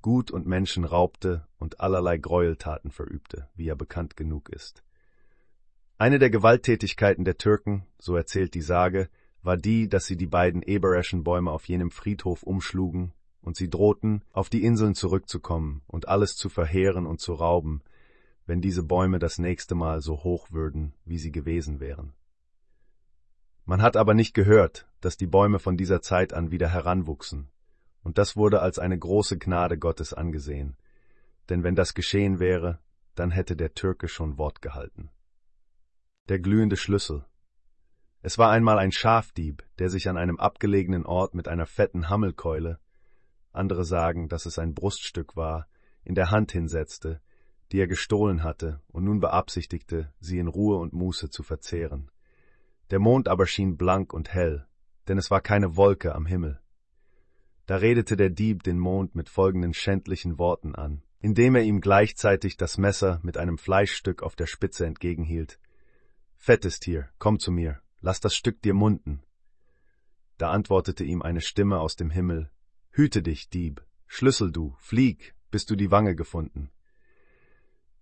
Gut 0.00 0.30
und 0.30 0.46
Menschen 0.46 0.84
raubte 0.84 1.46
und 1.58 1.80
allerlei 1.80 2.18
Gräueltaten 2.18 2.90
verübte, 2.90 3.48
wie 3.54 3.64
ja 3.64 3.74
bekannt 3.74 4.16
genug 4.16 4.48
ist. 4.48 4.82
Eine 5.98 6.20
der 6.20 6.30
Gewalttätigkeiten 6.30 7.24
der 7.24 7.36
Türken, 7.36 7.84
so 7.98 8.14
erzählt 8.14 8.54
die 8.54 8.62
Sage, 8.62 9.08
war 9.42 9.56
die, 9.56 9.88
dass 9.88 10.06
sie 10.06 10.16
die 10.16 10.26
beiden 10.26 10.62
Ebereschenbäume 10.62 11.50
auf 11.50 11.68
jenem 11.68 11.90
Friedhof 11.90 12.44
umschlugen, 12.44 13.12
und 13.40 13.56
sie 13.56 13.68
drohten, 13.68 14.22
auf 14.32 14.48
die 14.48 14.62
Inseln 14.62 14.94
zurückzukommen 14.94 15.82
und 15.86 16.08
alles 16.08 16.36
zu 16.36 16.48
verheeren 16.48 17.06
und 17.06 17.20
zu 17.20 17.34
rauben, 17.34 17.82
wenn 18.46 18.60
diese 18.60 18.82
Bäume 18.82 19.18
das 19.18 19.38
nächste 19.38 19.74
Mal 19.74 20.00
so 20.00 20.22
hoch 20.22 20.52
würden, 20.52 20.94
wie 21.04 21.18
sie 21.18 21.32
gewesen 21.32 21.80
wären. 21.80 22.14
Man 23.68 23.82
hat 23.82 23.98
aber 23.98 24.14
nicht 24.14 24.32
gehört, 24.32 24.88
dass 25.02 25.18
die 25.18 25.26
Bäume 25.26 25.58
von 25.58 25.76
dieser 25.76 26.00
Zeit 26.00 26.32
an 26.32 26.50
wieder 26.50 26.70
heranwuchsen, 26.70 27.50
und 28.02 28.16
das 28.16 28.34
wurde 28.34 28.62
als 28.62 28.78
eine 28.78 28.98
große 28.98 29.36
Gnade 29.36 29.76
Gottes 29.76 30.14
angesehen, 30.14 30.78
denn 31.50 31.64
wenn 31.64 31.74
das 31.74 31.92
geschehen 31.92 32.40
wäre, 32.40 32.78
dann 33.14 33.30
hätte 33.30 33.56
der 33.56 33.74
Türke 33.74 34.08
schon 34.08 34.38
Wort 34.38 34.62
gehalten. 34.62 35.10
Der 36.30 36.38
glühende 36.38 36.78
Schlüssel. 36.78 37.26
Es 38.22 38.38
war 38.38 38.50
einmal 38.50 38.78
ein 38.78 38.90
Schafdieb, 38.90 39.62
der 39.78 39.90
sich 39.90 40.08
an 40.08 40.16
einem 40.16 40.38
abgelegenen 40.38 41.04
Ort 41.04 41.34
mit 41.34 41.46
einer 41.46 41.66
fetten 41.66 42.08
Hammelkeule, 42.08 42.78
andere 43.52 43.84
sagen, 43.84 44.30
dass 44.30 44.46
es 44.46 44.58
ein 44.58 44.72
Bruststück 44.72 45.36
war, 45.36 45.68
in 46.04 46.14
der 46.14 46.30
Hand 46.30 46.52
hinsetzte, 46.52 47.20
die 47.70 47.80
er 47.80 47.86
gestohlen 47.86 48.44
hatte 48.44 48.80
und 48.88 49.04
nun 49.04 49.20
beabsichtigte, 49.20 50.10
sie 50.20 50.38
in 50.38 50.48
Ruhe 50.48 50.78
und 50.78 50.94
Muße 50.94 51.28
zu 51.28 51.42
verzehren. 51.42 52.10
Der 52.90 52.98
Mond 52.98 53.28
aber 53.28 53.46
schien 53.46 53.76
blank 53.76 54.12
und 54.12 54.32
hell, 54.32 54.66
denn 55.08 55.18
es 55.18 55.30
war 55.30 55.40
keine 55.40 55.76
Wolke 55.76 56.14
am 56.14 56.26
Himmel. 56.26 56.60
Da 57.66 57.76
redete 57.76 58.16
der 58.16 58.30
Dieb 58.30 58.62
den 58.62 58.78
Mond 58.78 59.14
mit 59.14 59.28
folgenden 59.28 59.74
schändlichen 59.74 60.38
Worten 60.38 60.74
an, 60.74 61.02
indem 61.20 61.54
er 61.54 61.62
ihm 61.62 61.80
gleichzeitig 61.80 62.56
das 62.56 62.78
Messer 62.78 63.20
mit 63.22 63.36
einem 63.36 63.58
Fleischstück 63.58 64.22
auf 64.22 64.36
der 64.36 64.46
Spitze 64.46 64.86
entgegenhielt. 64.86 65.60
Fettes 66.36 66.80
Tier, 66.80 67.10
komm 67.18 67.38
zu 67.38 67.52
mir, 67.52 67.80
lass 68.00 68.20
das 68.20 68.34
Stück 68.34 68.62
dir 68.62 68.74
munden. 68.74 69.22
Da 70.38 70.50
antwortete 70.50 71.04
ihm 71.04 71.20
eine 71.20 71.40
Stimme 71.40 71.80
aus 71.80 71.96
dem 71.96 72.10
Himmel, 72.10 72.50
Hüte 72.90 73.22
dich, 73.22 73.50
Dieb, 73.50 73.84
Schlüssel 74.06 74.50
du, 74.50 74.74
flieg, 74.78 75.34
bis 75.50 75.66
du 75.66 75.76
die 75.76 75.90
Wange 75.90 76.14
gefunden. 76.14 76.70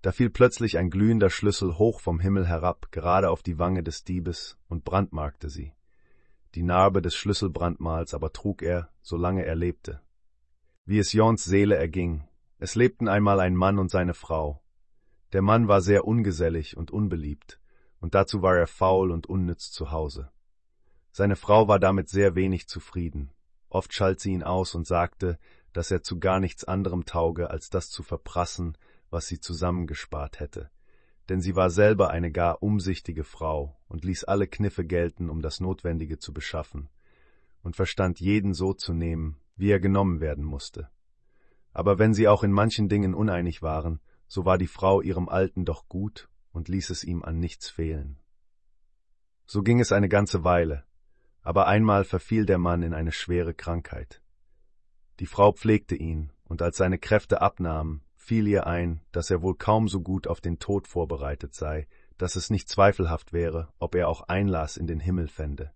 Da 0.06 0.12
fiel 0.12 0.30
plötzlich 0.30 0.78
ein 0.78 0.88
glühender 0.88 1.30
Schlüssel 1.30 1.78
hoch 1.78 1.98
vom 1.98 2.20
Himmel 2.20 2.46
herab, 2.46 2.92
gerade 2.92 3.28
auf 3.28 3.42
die 3.42 3.58
Wange 3.58 3.82
des 3.82 4.04
Diebes, 4.04 4.56
und 4.68 4.84
brandmarkte 4.84 5.50
sie. 5.50 5.72
Die 6.54 6.62
Narbe 6.62 7.02
des 7.02 7.16
Schlüsselbrandmals 7.16 8.14
aber 8.14 8.32
trug 8.32 8.62
er, 8.62 8.88
solange 9.02 9.44
er 9.44 9.56
lebte. 9.56 10.00
Wie 10.84 11.00
es 11.00 11.12
Jons 11.12 11.42
Seele 11.42 11.74
erging, 11.74 12.22
es 12.60 12.76
lebten 12.76 13.08
einmal 13.08 13.40
ein 13.40 13.56
Mann 13.56 13.80
und 13.80 13.90
seine 13.90 14.14
Frau. 14.14 14.62
Der 15.32 15.42
Mann 15.42 15.66
war 15.66 15.80
sehr 15.80 16.06
ungesellig 16.06 16.76
und 16.76 16.92
unbeliebt, 16.92 17.58
und 17.98 18.14
dazu 18.14 18.42
war 18.42 18.56
er 18.56 18.68
faul 18.68 19.10
und 19.10 19.26
unnütz 19.26 19.72
zu 19.72 19.90
Hause. 19.90 20.30
Seine 21.10 21.34
Frau 21.34 21.66
war 21.66 21.80
damit 21.80 22.08
sehr 22.08 22.36
wenig 22.36 22.68
zufrieden. 22.68 23.32
Oft 23.70 23.92
schalt 23.92 24.20
sie 24.20 24.30
ihn 24.30 24.44
aus 24.44 24.76
und 24.76 24.86
sagte, 24.86 25.36
dass 25.72 25.90
er 25.90 26.04
zu 26.04 26.20
gar 26.20 26.38
nichts 26.38 26.62
anderem 26.62 27.06
tauge, 27.06 27.50
als 27.50 27.70
das 27.70 27.90
zu 27.90 28.04
verprassen, 28.04 28.78
was 29.10 29.26
sie 29.26 29.40
zusammengespart 29.40 30.40
hätte, 30.40 30.70
denn 31.28 31.40
sie 31.40 31.56
war 31.56 31.70
selber 31.70 32.10
eine 32.10 32.30
gar 32.30 32.62
umsichtige 32.62 33.24
Frau 33.24 33.76
und 33.88 34.04
ließ 34.04 34.24
alle 34.24 34.46
Kniffe 34.46 34.84
gelten, 34.84 35.30
um 35.30 35.42
das 35.42 35.60
Notwendige 35.60 36.18
zu 36.18 36.32
beschaffen, 36.32 36.88
und 37.62 37.76
verstand 37.76 38.20
jeden 38.20 38.54
so 38.54 38.74
zu 38.74 38.92
nehmen, 38.92 39.38
wie 39.56 39.70
er 39.70 39.80
genommen 39.80 40.20
werden 40.20 40.44
musste. 40.44 40.88
Aber 41.72 41.98
wenn 41.98 42.14
sie 42.14 42.28
auch 42.28 42.42
in 42.42 42.52
manchen 42.52 42.88
Dingen 42.88 43.14
uneinig 43.14 43.62
waren, 43.62 44.00
so 44.28 44.44
war 44.44 44.58
die 44.58 44.66
Frau 44.66 45.00
ihrem 45.00 45.28
Alten 45.28 45.64
doch 45.64 45.88
gut 45.88 46.28
und 46.52 46.68
ließ 46.68 46.90
es 46.90 47.04
ihm 47.04 47.22
an 47.22 47.38
nichts 47.38 47.68
fehlen. 47.68 48.18
So 49.46 49.62
ging 49.62 49.80
es 49.80 49.92
eine 49.92 50.08
ganze 50.08 50.42
Weile, 50.42 50.84
aber 51.42 51.66
einmal 51.66 52.04
verfiel 52.04 52.46
der 52.46 52.58
Mann 52.58 52.82
in 52.82 52.94
eine 52.94 53.12
schwere 53.12 53.54
Krankheit. 53.54 54.22
Die 55.20 55.26
Frau 55.26 55.52
pflegte 55.52 55.94
ihn, 55.94 56.32
und 56.44 56.62
als 56.62 56.76
seine 56.76 56.98
Kräfte 56.98 57.40
abnahmen, 57.40 58.02
fiel 58.26 58.48
ihr 58.48 58.66
ein, 58.66 59.00
dass 59.12 59.30
er 59.30 59.40
wohl 59.40 59.54
kaum 59.54 59.86
so 59.86 60.00
gut 60.00 60.26
auf 60.26 60.40
den 60.40 60.58
Tod 60.58 60.88
vorbereitet 60.88 61.54
sei, 61.54 61.86
dass 62.18 62.34
es 62.34 62.50
nicht 62.50 62.68
zweifelhaft 62.68 63.32
wäre, 63.32 63.68
ob 63.78 63.94
er 63.94 64.08
auch 64.08 64.22
Einlass 64.22 64.76
in 64.76 64.88
den 64.88 64.98
Himmel 64.98 65.28
fände. 65.28 65.70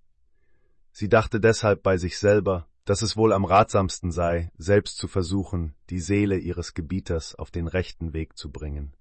Sie 0.91 1.09
dachte 1.09 1.39
deshalb 1.39 1.85
bei 1.85 1.97
sich 1.97 2.19
selber, 2.19 2.67
dass 2.85 3.03
es 3.03 3.17
wohl 3.17 3.33
am 3.33 3.45
ratsamsten 3.45 4.11
sei, 4.11 4.51
selbst 4.59 4.97
zu 4.97 5.07
versuchen, 5.07 5.77
die 5.91 6.01
Seele 6.01 6.39
ihres 6.39 6.75
Gebieters 6.75 7.37
auf 7.37 7.53
den 7.53 7.69
rechten 7.69 8.15
Weg 8.15 8.37
zu 8.37 8.51
bringen. 8.51 8.97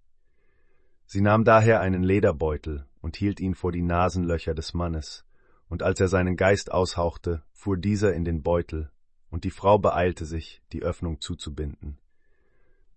Sie 1.07 1.21
nahm 1.21 1.43
daher 1.43 1.81
einen 1.81 2.03
Lederbeutel 2.03 2.85
und 3.01 3.15
hielt 3.15 3.39
ihn 3.39 3.55
vor 3.55 3.71
die 3.71 3.81
Nasenlöcher 3.81 4.53
des 4.53 4.75
Mannes, 4.75 5.25
und 5.69 5.81
als 5.81 5.99
er 5.99 6.07
seinen 6.07 6.35
Geist 6.35 6.71
aushauchte, 6.71 7.41
fuhr 7.51 7.77
dieser 7.77 8.13
in 8.13 8.25
den 8.25 8.43
Beutel, 8.43 8.91
und 9.31 9.43
die 9.43 9.49
Frau 9.49 9.79
beeilte 9.79 10.25
sich, 10.25 10.61
die 10.71 10.83
Öffnung 10.83 11.19
zuzubinden. 11.19 11.97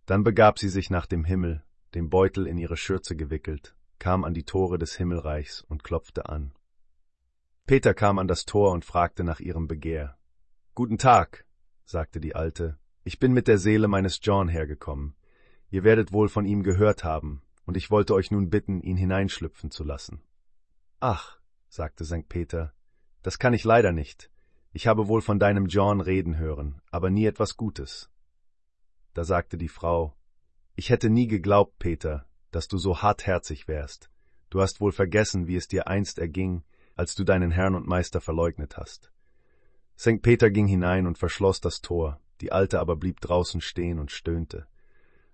Dann 0.07 0.25
begab 0.25 0.59
sie 0.59 0.69
sich 0.69 0.91
nach 0.91 1.07
dem 1.07 1.25
Himmel, 1.25 1.63
den 1.95 2.11
Beutel 2.11 2.47
in 2.47 2.59
ihre 2.59 2.77
Schürze 2.77 3.17
gewickelt, 3.17 3.77
kam 3.99 4.25
an 4.25 4.35
die 4.35 4.45
Tore 4.45 4.79
des 4.79 4.97
Himmelreichs 4.97 5.63
und 5.63 5.85
klopfte 5.85 6.29
an. 6.29 6.53
Peter 7.67 7.95
kam 7.95 8.19
an 8.19 8.27
das 8.27 8.45
Tor 8.45 8.73
und 8.73 8.85
fragte 8.85 9.23
nach 9.23 9.39
ihrem 9.39 9.69
Begehr. 9.69 10.19
Guten 10.75 10.99
Tag, 10.99 11.47
sagte 11.85 12.21
die 12.21 12.35
Alte, 12.35 12.79
ich 13.05 13.19
bin 13.19 13.33
mit 13.33 13.47
der 13.47 13.59
Seele 13.59 13.89
meines 13.89 14.19
John 14.23 14.49
hergekommen. 14.49 15.15
Ihr 15.71 15.85
werdet 15.85 16.13
wohl 16.13 16.29
von 16.29 16.45
ihm 16.45 16.63
gehört 16.63 17.05
haben, 17.05 17.43
und 17.65 17.77
ich 17.77 17.91
wollte 17.91 18.15
euch 18.15 18.31
nun 18.31 18.51
bitten, 18.51 18.81
ihn 18.81 18.97
hineinschlüpfen 18.97 19.71
zu 19.71 19.85
lassen. 19.85 20.21
Ach, 21.01 21.39
sagte 21.69 22.05
St. 22.05 22.29
Peter, 22.29 22.73
das 23.23 23.39
kann 23.39 23.55
ich 23.55 23.65
leider 23.65 23.93
nicht. 23.93 24.31
Ich 24.73 24.87
habe 24.87 25.09
wohl 25.09 25.23
von 25.23 25.39
deinem 25.39 25.67
John 25.67 26.01
reden 26.01 26.39
hören, 26.39 26.81
aber 26.91 27.11
nie 27.11 27.27
etwas 27.27 27.57
Gutes. 27.57 28.11
Da 29.15 29.25
sagte 29.25 29.59
die 29.59 29.69
Frau, 29.69 30.17
ich 30.75 30.91
hätte 30.91 31.11
nie 31.11 31.27
geglaubt, 31.27 31.79
Peter, 31.79 32.27
dass 32.51 32.69
du 32.69 32.79
so 32.79 33.03
hartherzig 33.03 33.69
wärst. 33.69 34.11
Du 34.49 34.61
hast 34.61 34.81
wohl 34.81 34.93
vergessen, 34.93 35.47
wie 35.47 35.57
es 35.57 35.69
dir 35.69 35.87
einst 35.87 36.19
erging, 36.19 36.65
als 36.95 37.15
du 37.15 37.25
deinen 37.25 37.51
Herrn 37.51 37.75
und 37.75 37.87
Meister 37.87 38.21
verleugnet 38.21 38.77
hast. 38.77 39.13
St. 39.99 40.23
Peter 40.23 40.51
ging 40.51 40.67
hinein 40.67 41.07
und 41.07 41.19
verschloss 41.19 41.61
das 41.61 41.81
Tor, 41.81 42.21
die 42.41 42.53
Alte 42.53 42.81
aber 42.81 42.97
blieb 42.97 43.21
draußen 43.21 43.61
stehen 43.61 43.99
und 43.99 44.11
stöhnte. 44.11 44.67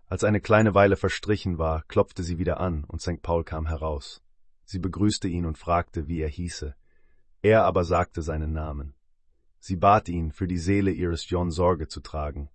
Als 0.07 0.25
eine 0.25 0.41
kleine 0.41 0.75
Weile 0.75 0.97
verstrichen 0.97 1.59
war, 1.59 1.83
klopfte 1.85 2.23
sie 2.23 2.39
wieder 2.39 2.61
an, 2.61 2.85
und 2.85 3.01
St. 3.01 3.23
Paul 3.23 3.45
kam 3.45 3.67
heraus. 3.67 4.23
Sie 4.65 4.79
begrüßte 4.79 5.29
ihn 5.29 5.47
und 5.47 5.59
fragte, 5.59 6.09
wie 6.09 6.21
er 6.21 6.29
hieße. 6.29 6.75
Er 7.43 7.65
aber 7.65 7.85
sagte 7.85 8.23
seinen 8.23 8.53
Namen. 8.53 8.95
Sie 9.61 9.77
bat 9.77 10.09
ihn, 10.09 10.33
für 10.33 10.47
die 10.47 10.59
Seele 10.59 10.91
ihres 10.91 11.29
John 11.29 11.51
Sorge 11.51 11.89
zu 11.89 12.01
tragen. 12.01 12.49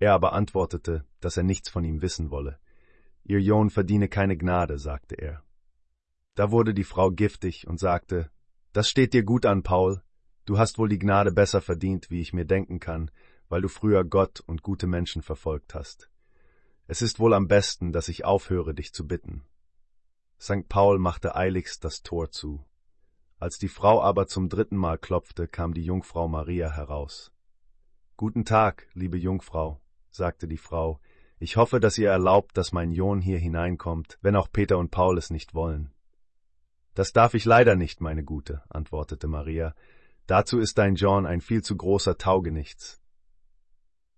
Er 0.00 0.14
aber 0.14 0.32
antwortete, 0.32 1.04
dass 1.20 1.36
er 1.36 1.42
nichts 1.42 1.68
von 1.68 1.84
ihm 1.84 2.00
wissen 2.00 2.30
wolle. 2.30 2.58
Ihr 3.22 3.40
John 3.40 3.68
verdiene 3.68 4.08
keine 4.08 4.36
Gnade, 4.36 4.78
sagte 4.78 5.14
er. 5.14 5.44
Da 6.34 6.50
wurde 6.50 6.72
die 6.72 6.84
Frau 6.84 7.10
giftig 7.10 7.66
und 7.68 7.78
sagte, 7.78 8.30
Das 8.72 8.88
steht 8.88 9.12
dir 9.12 9.24
gut 9.24 9.44
an, 9.44 9.62
Paul. 9.62 10.02
Du 10.46 10.58
hast 10.58 10.78
wohl 10.78 10.88
die 10.88 10.98
Gnade 10.98 11.32
besser 11.32 11.60
verdient, 11.60 12.10
wie 12.10 12.22
ich 12.22 12.32
mir 12.32 12.46
denken 12.46 12.80
kann, 12.80 13.10
weil 13.50 13.60
du 13.60 13.68
früher 13.68 14.04
Gott 14.04 14.40
und 14.40 14.62
gute 14.62 14.86
Menschen 14.86 15.20
verfolgt 15.20 15.74
hast. 15.74 16.10
Es 16.86 17.02
ist 17.02 17.20
wohl 17.20 17.34
am 17.34 17.46
besten, 17.46 17.92
dass 17.92 18.08
ich 18.08 18.24
aufhöre, 18.24 18.74
dich 18.74 18.94
zu 18.94 19.06
bitten. 19.06 19.44
St. 20.40 20.66
Paul 20.68 20.98
machte 20.98 21.36
eiligst 21.36 21.84
das 21.84 22.02
Tor 22.02 22.30
zu. 22.30 22.64
Als 23.38 23.58
die 23.58 23.68
Frau 23.68 24.02
aber 24.02 24.26
zum 24.26 24.48
dritten 24.48 24.76
Mal 24.76 24.96
klopfte, 24.96 25.46
kam 25.46 25.74
die 25.74 25.84
Jungfrau 25.84 26.26
Maria 26.26 26.70
heraus. 26.70 27.32
Guten 28.16 28.44
Tag, 28.44 28.88
liebe 28.94 29.18
Jungfrau, 29.18 29.80
sagte 30.10 30.48
die 30.48 30.56
Frau, 30.56 31.00
ich 31.38 31.56
hoffe, 31.56 31.80
dass 31.80 31.96
ihr 31.96 32.10
erlaubt, 32.10 32.56
dass 32.56 32.72
mein 32.72 32.92
John 32.92 33.22
hier 33.22 33.38
hineinkommt, 33.38 34.18
wenn 34.20 34.36
auch 34.36 34.52
Peter 34.52 34.76
und 34.78 34.90
Paul 34.90 35.16
es 35.16 35.30
nicht 35.30 35.54
wollen. 35.54 35.90
Das 36.94 37.12
darf 37.12 37.34
ich 37.34 37.44
leider 37.44 37.76
nicht, 37.76 38.00
meine 38.00 38.24
Gute, 38.24 38.62
antwortete 38.68 39.26
Maria, 39.26 39.74
dazu 40.26 40.58
ist 40.58 40.76
dein 40.76 40.96
John 40.96 41.24
ein 41.24 41.40
viel 41.40 41.62
zu 41.62 41.76
großer 41.76 42.18
Taugenichts. 42.18 43.00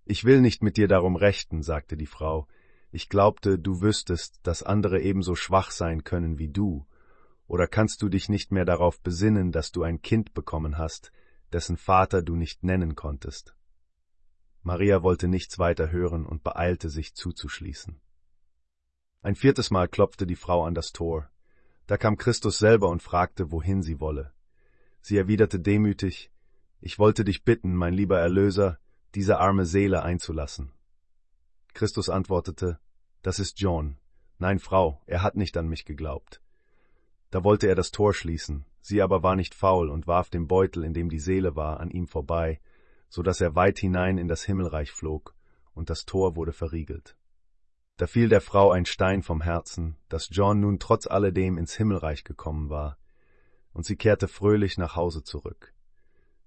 Ich 0.04 0.24
will 0.24 0.40
nicht 0.40 0.62
mit 0.62 0.76
dir 0.76 0.88
darum 0.88 1.14
rechten, 1.14 1.62
sagte 1.62 1.96
die 1.96 2.06
Frau, 2.06 2.48
ich 2.90 3.08
glaubte, 3.08 3.58
du 3.58 3.80
wüsstest, 3.80 4.40
dass 4.42 4.62
andere 4.62 5.00
ebenso 5.00 5.34
schwach 5.34 5.70
sein 5.70 6.04
können 6.04 6.38
wie 6.38 6.48
du, 6.48 6.86
oder 7.46 7.66
kannst 7.66 8.02
du 8.02 8.08
dich 8.08 8.28
nicht 8.28 8.50
mehr 8.50 8.64
darauf 8.64 9.00
besinnen, 9.00 9.52
dass 9.52 9.72
du 9.72 9.82
ein 9.82 10.02
Kind 10.02 10.34
bekommen 10.34 10.76
hast, 10.76 11.12
dessen 11.52 11.76
Vater 11.76 12.22
du 12.22 12.34
nicht 12.34 12.64
nennen 12.64 12.96
konntest? 12.96 13.54
Maria 14.62 15.02
wollte 15.02 15.26
nichts 15.26 15.58
weiter 15.58 15.90
hören 15.90 16.24
und 16.24 16.44
beeilte 16.44 16.88
sich 16.88 17.14
zuzuschließen. 17.14 18.00
Ein 19.22 19.34
viertes 19.34 19.70
Mal 19.70 19.88
klopfte 19.88 20.26
die 20.26 20.36
Frau 20.36 20.64
an 20.64 20.74
das 20.74 20.92
Tor. 20.92 21.28
Da 21.86 21.96
kam 21.96 22.16
Christus 22.16 22.58
selber 22.58 22.88
und 22.88 23.02
fragte, 23.02 23.50
wohin 23.50 23.82
sie 23.82 24.00
wolle. 24.00 24.32
Sie 25.00 25.16
erwiderte 25.16 25.58
demütig, 25.58 26.30
Ich 26.80 26.98
wollte 26.98 27.24
dich 27.24 27.44
bitten, 27.44 27.74
mein 27.74 27.94
lieber 27.94 28.18
Erlöser, 28.18 28.78
diese 29.14 29.38
arme 29.38 29.66
Seele 29.66 30.02
einzulassen. 30.02 30.72
Christus 31.74 32.08
antwortete, 32.08 32.78
Das 33.22 33.38
ist 33.38 33.60
John. 33.60 33.98
Nein, 34.38 34.58
Frau, 34.58 35.00
er 35.06 35.22
hat 35.22 35.36
nicht 35.36 35.56
an 35.56 35.68
mich 35.68 35.84
geglaubt. 35.84 36.40
Da 37.30 37.44
wollte 37.44 37.66
er 37.66 37.74
das 37.74 37.92
Tor 37.92 38.14
schließen, 38.14 38.64
sie 38.80 39.00
aber 39.00 39.22
war 39.22 39.36
nicht 39.36 39.54
faul 39.54 39.88
und 39.88 40.06
warf 40.06 40.30
den 40.30 40.46
Beutel, 40.48 40.84
in 40.84 40.94
dem 40.94 41.08
die 41.08 41.20
Seele 41.20 41.56
war, 41.56 41.80
an 41.80 41.90
ihm 41.90 42.06
vorbei, 42.06 42.60
so 43.12 43.22
dass 43.22 43.42
er 43.42 43.54
weit 43.54 43.78
hinein 43.78 44.16
in 44.16 44.26
das 44.26 44.42
Himmelreich 44.42 44.90
flog, 44.90 45.34
und 45.74 45.90
das 45.90 46.06
Tor 46.06 46.34
wurde 46.34 46.54
verriegelt. 46.54 47.14
Da 47.98 48.06
fiel 48.06 48.30
der 48.30 48.40
Frau 48.40 48.70
ein 48.70 48.86
Stein 48.86 49.22
vom 49.22 49.42
Herzen, 49.42 49.98
dass 50.08 50.30
John 50.30 50.60
nun 50.60 50.78
trotz 50.78 51.06
alledem 51.06 51.58
ins 51.58 51.74
Himmelreich 51.74 52.24
gekommen 52.24 52.70
war, 52.70 52.96
und 53.74 53.84
sie 53.84 53.96
kehrte 53.96 54.28
fröhlich 54.28 54.78
nach 54.78 54.96
Hause 54.96 55.22
zurück. 55.22 55.74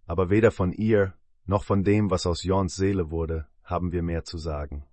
Aber 0.07 0.31
weder 0.31 0.49
von 0.49 0.71
ihr 0.71 1.13
noch 1.45 1.63
von 1.63 1.83
dem, 1.83 2.09
was 2.09 2.25
aus 2.25 2.41
Johns 2.41 2.75
Seele 2.75 3.11
wurde, 3.11 3.47
haben 3.63 3.91
wir 3.91 4.01
mehr 4.01 4.23
zu 4.23 4.39
sagen. 4.39 4.87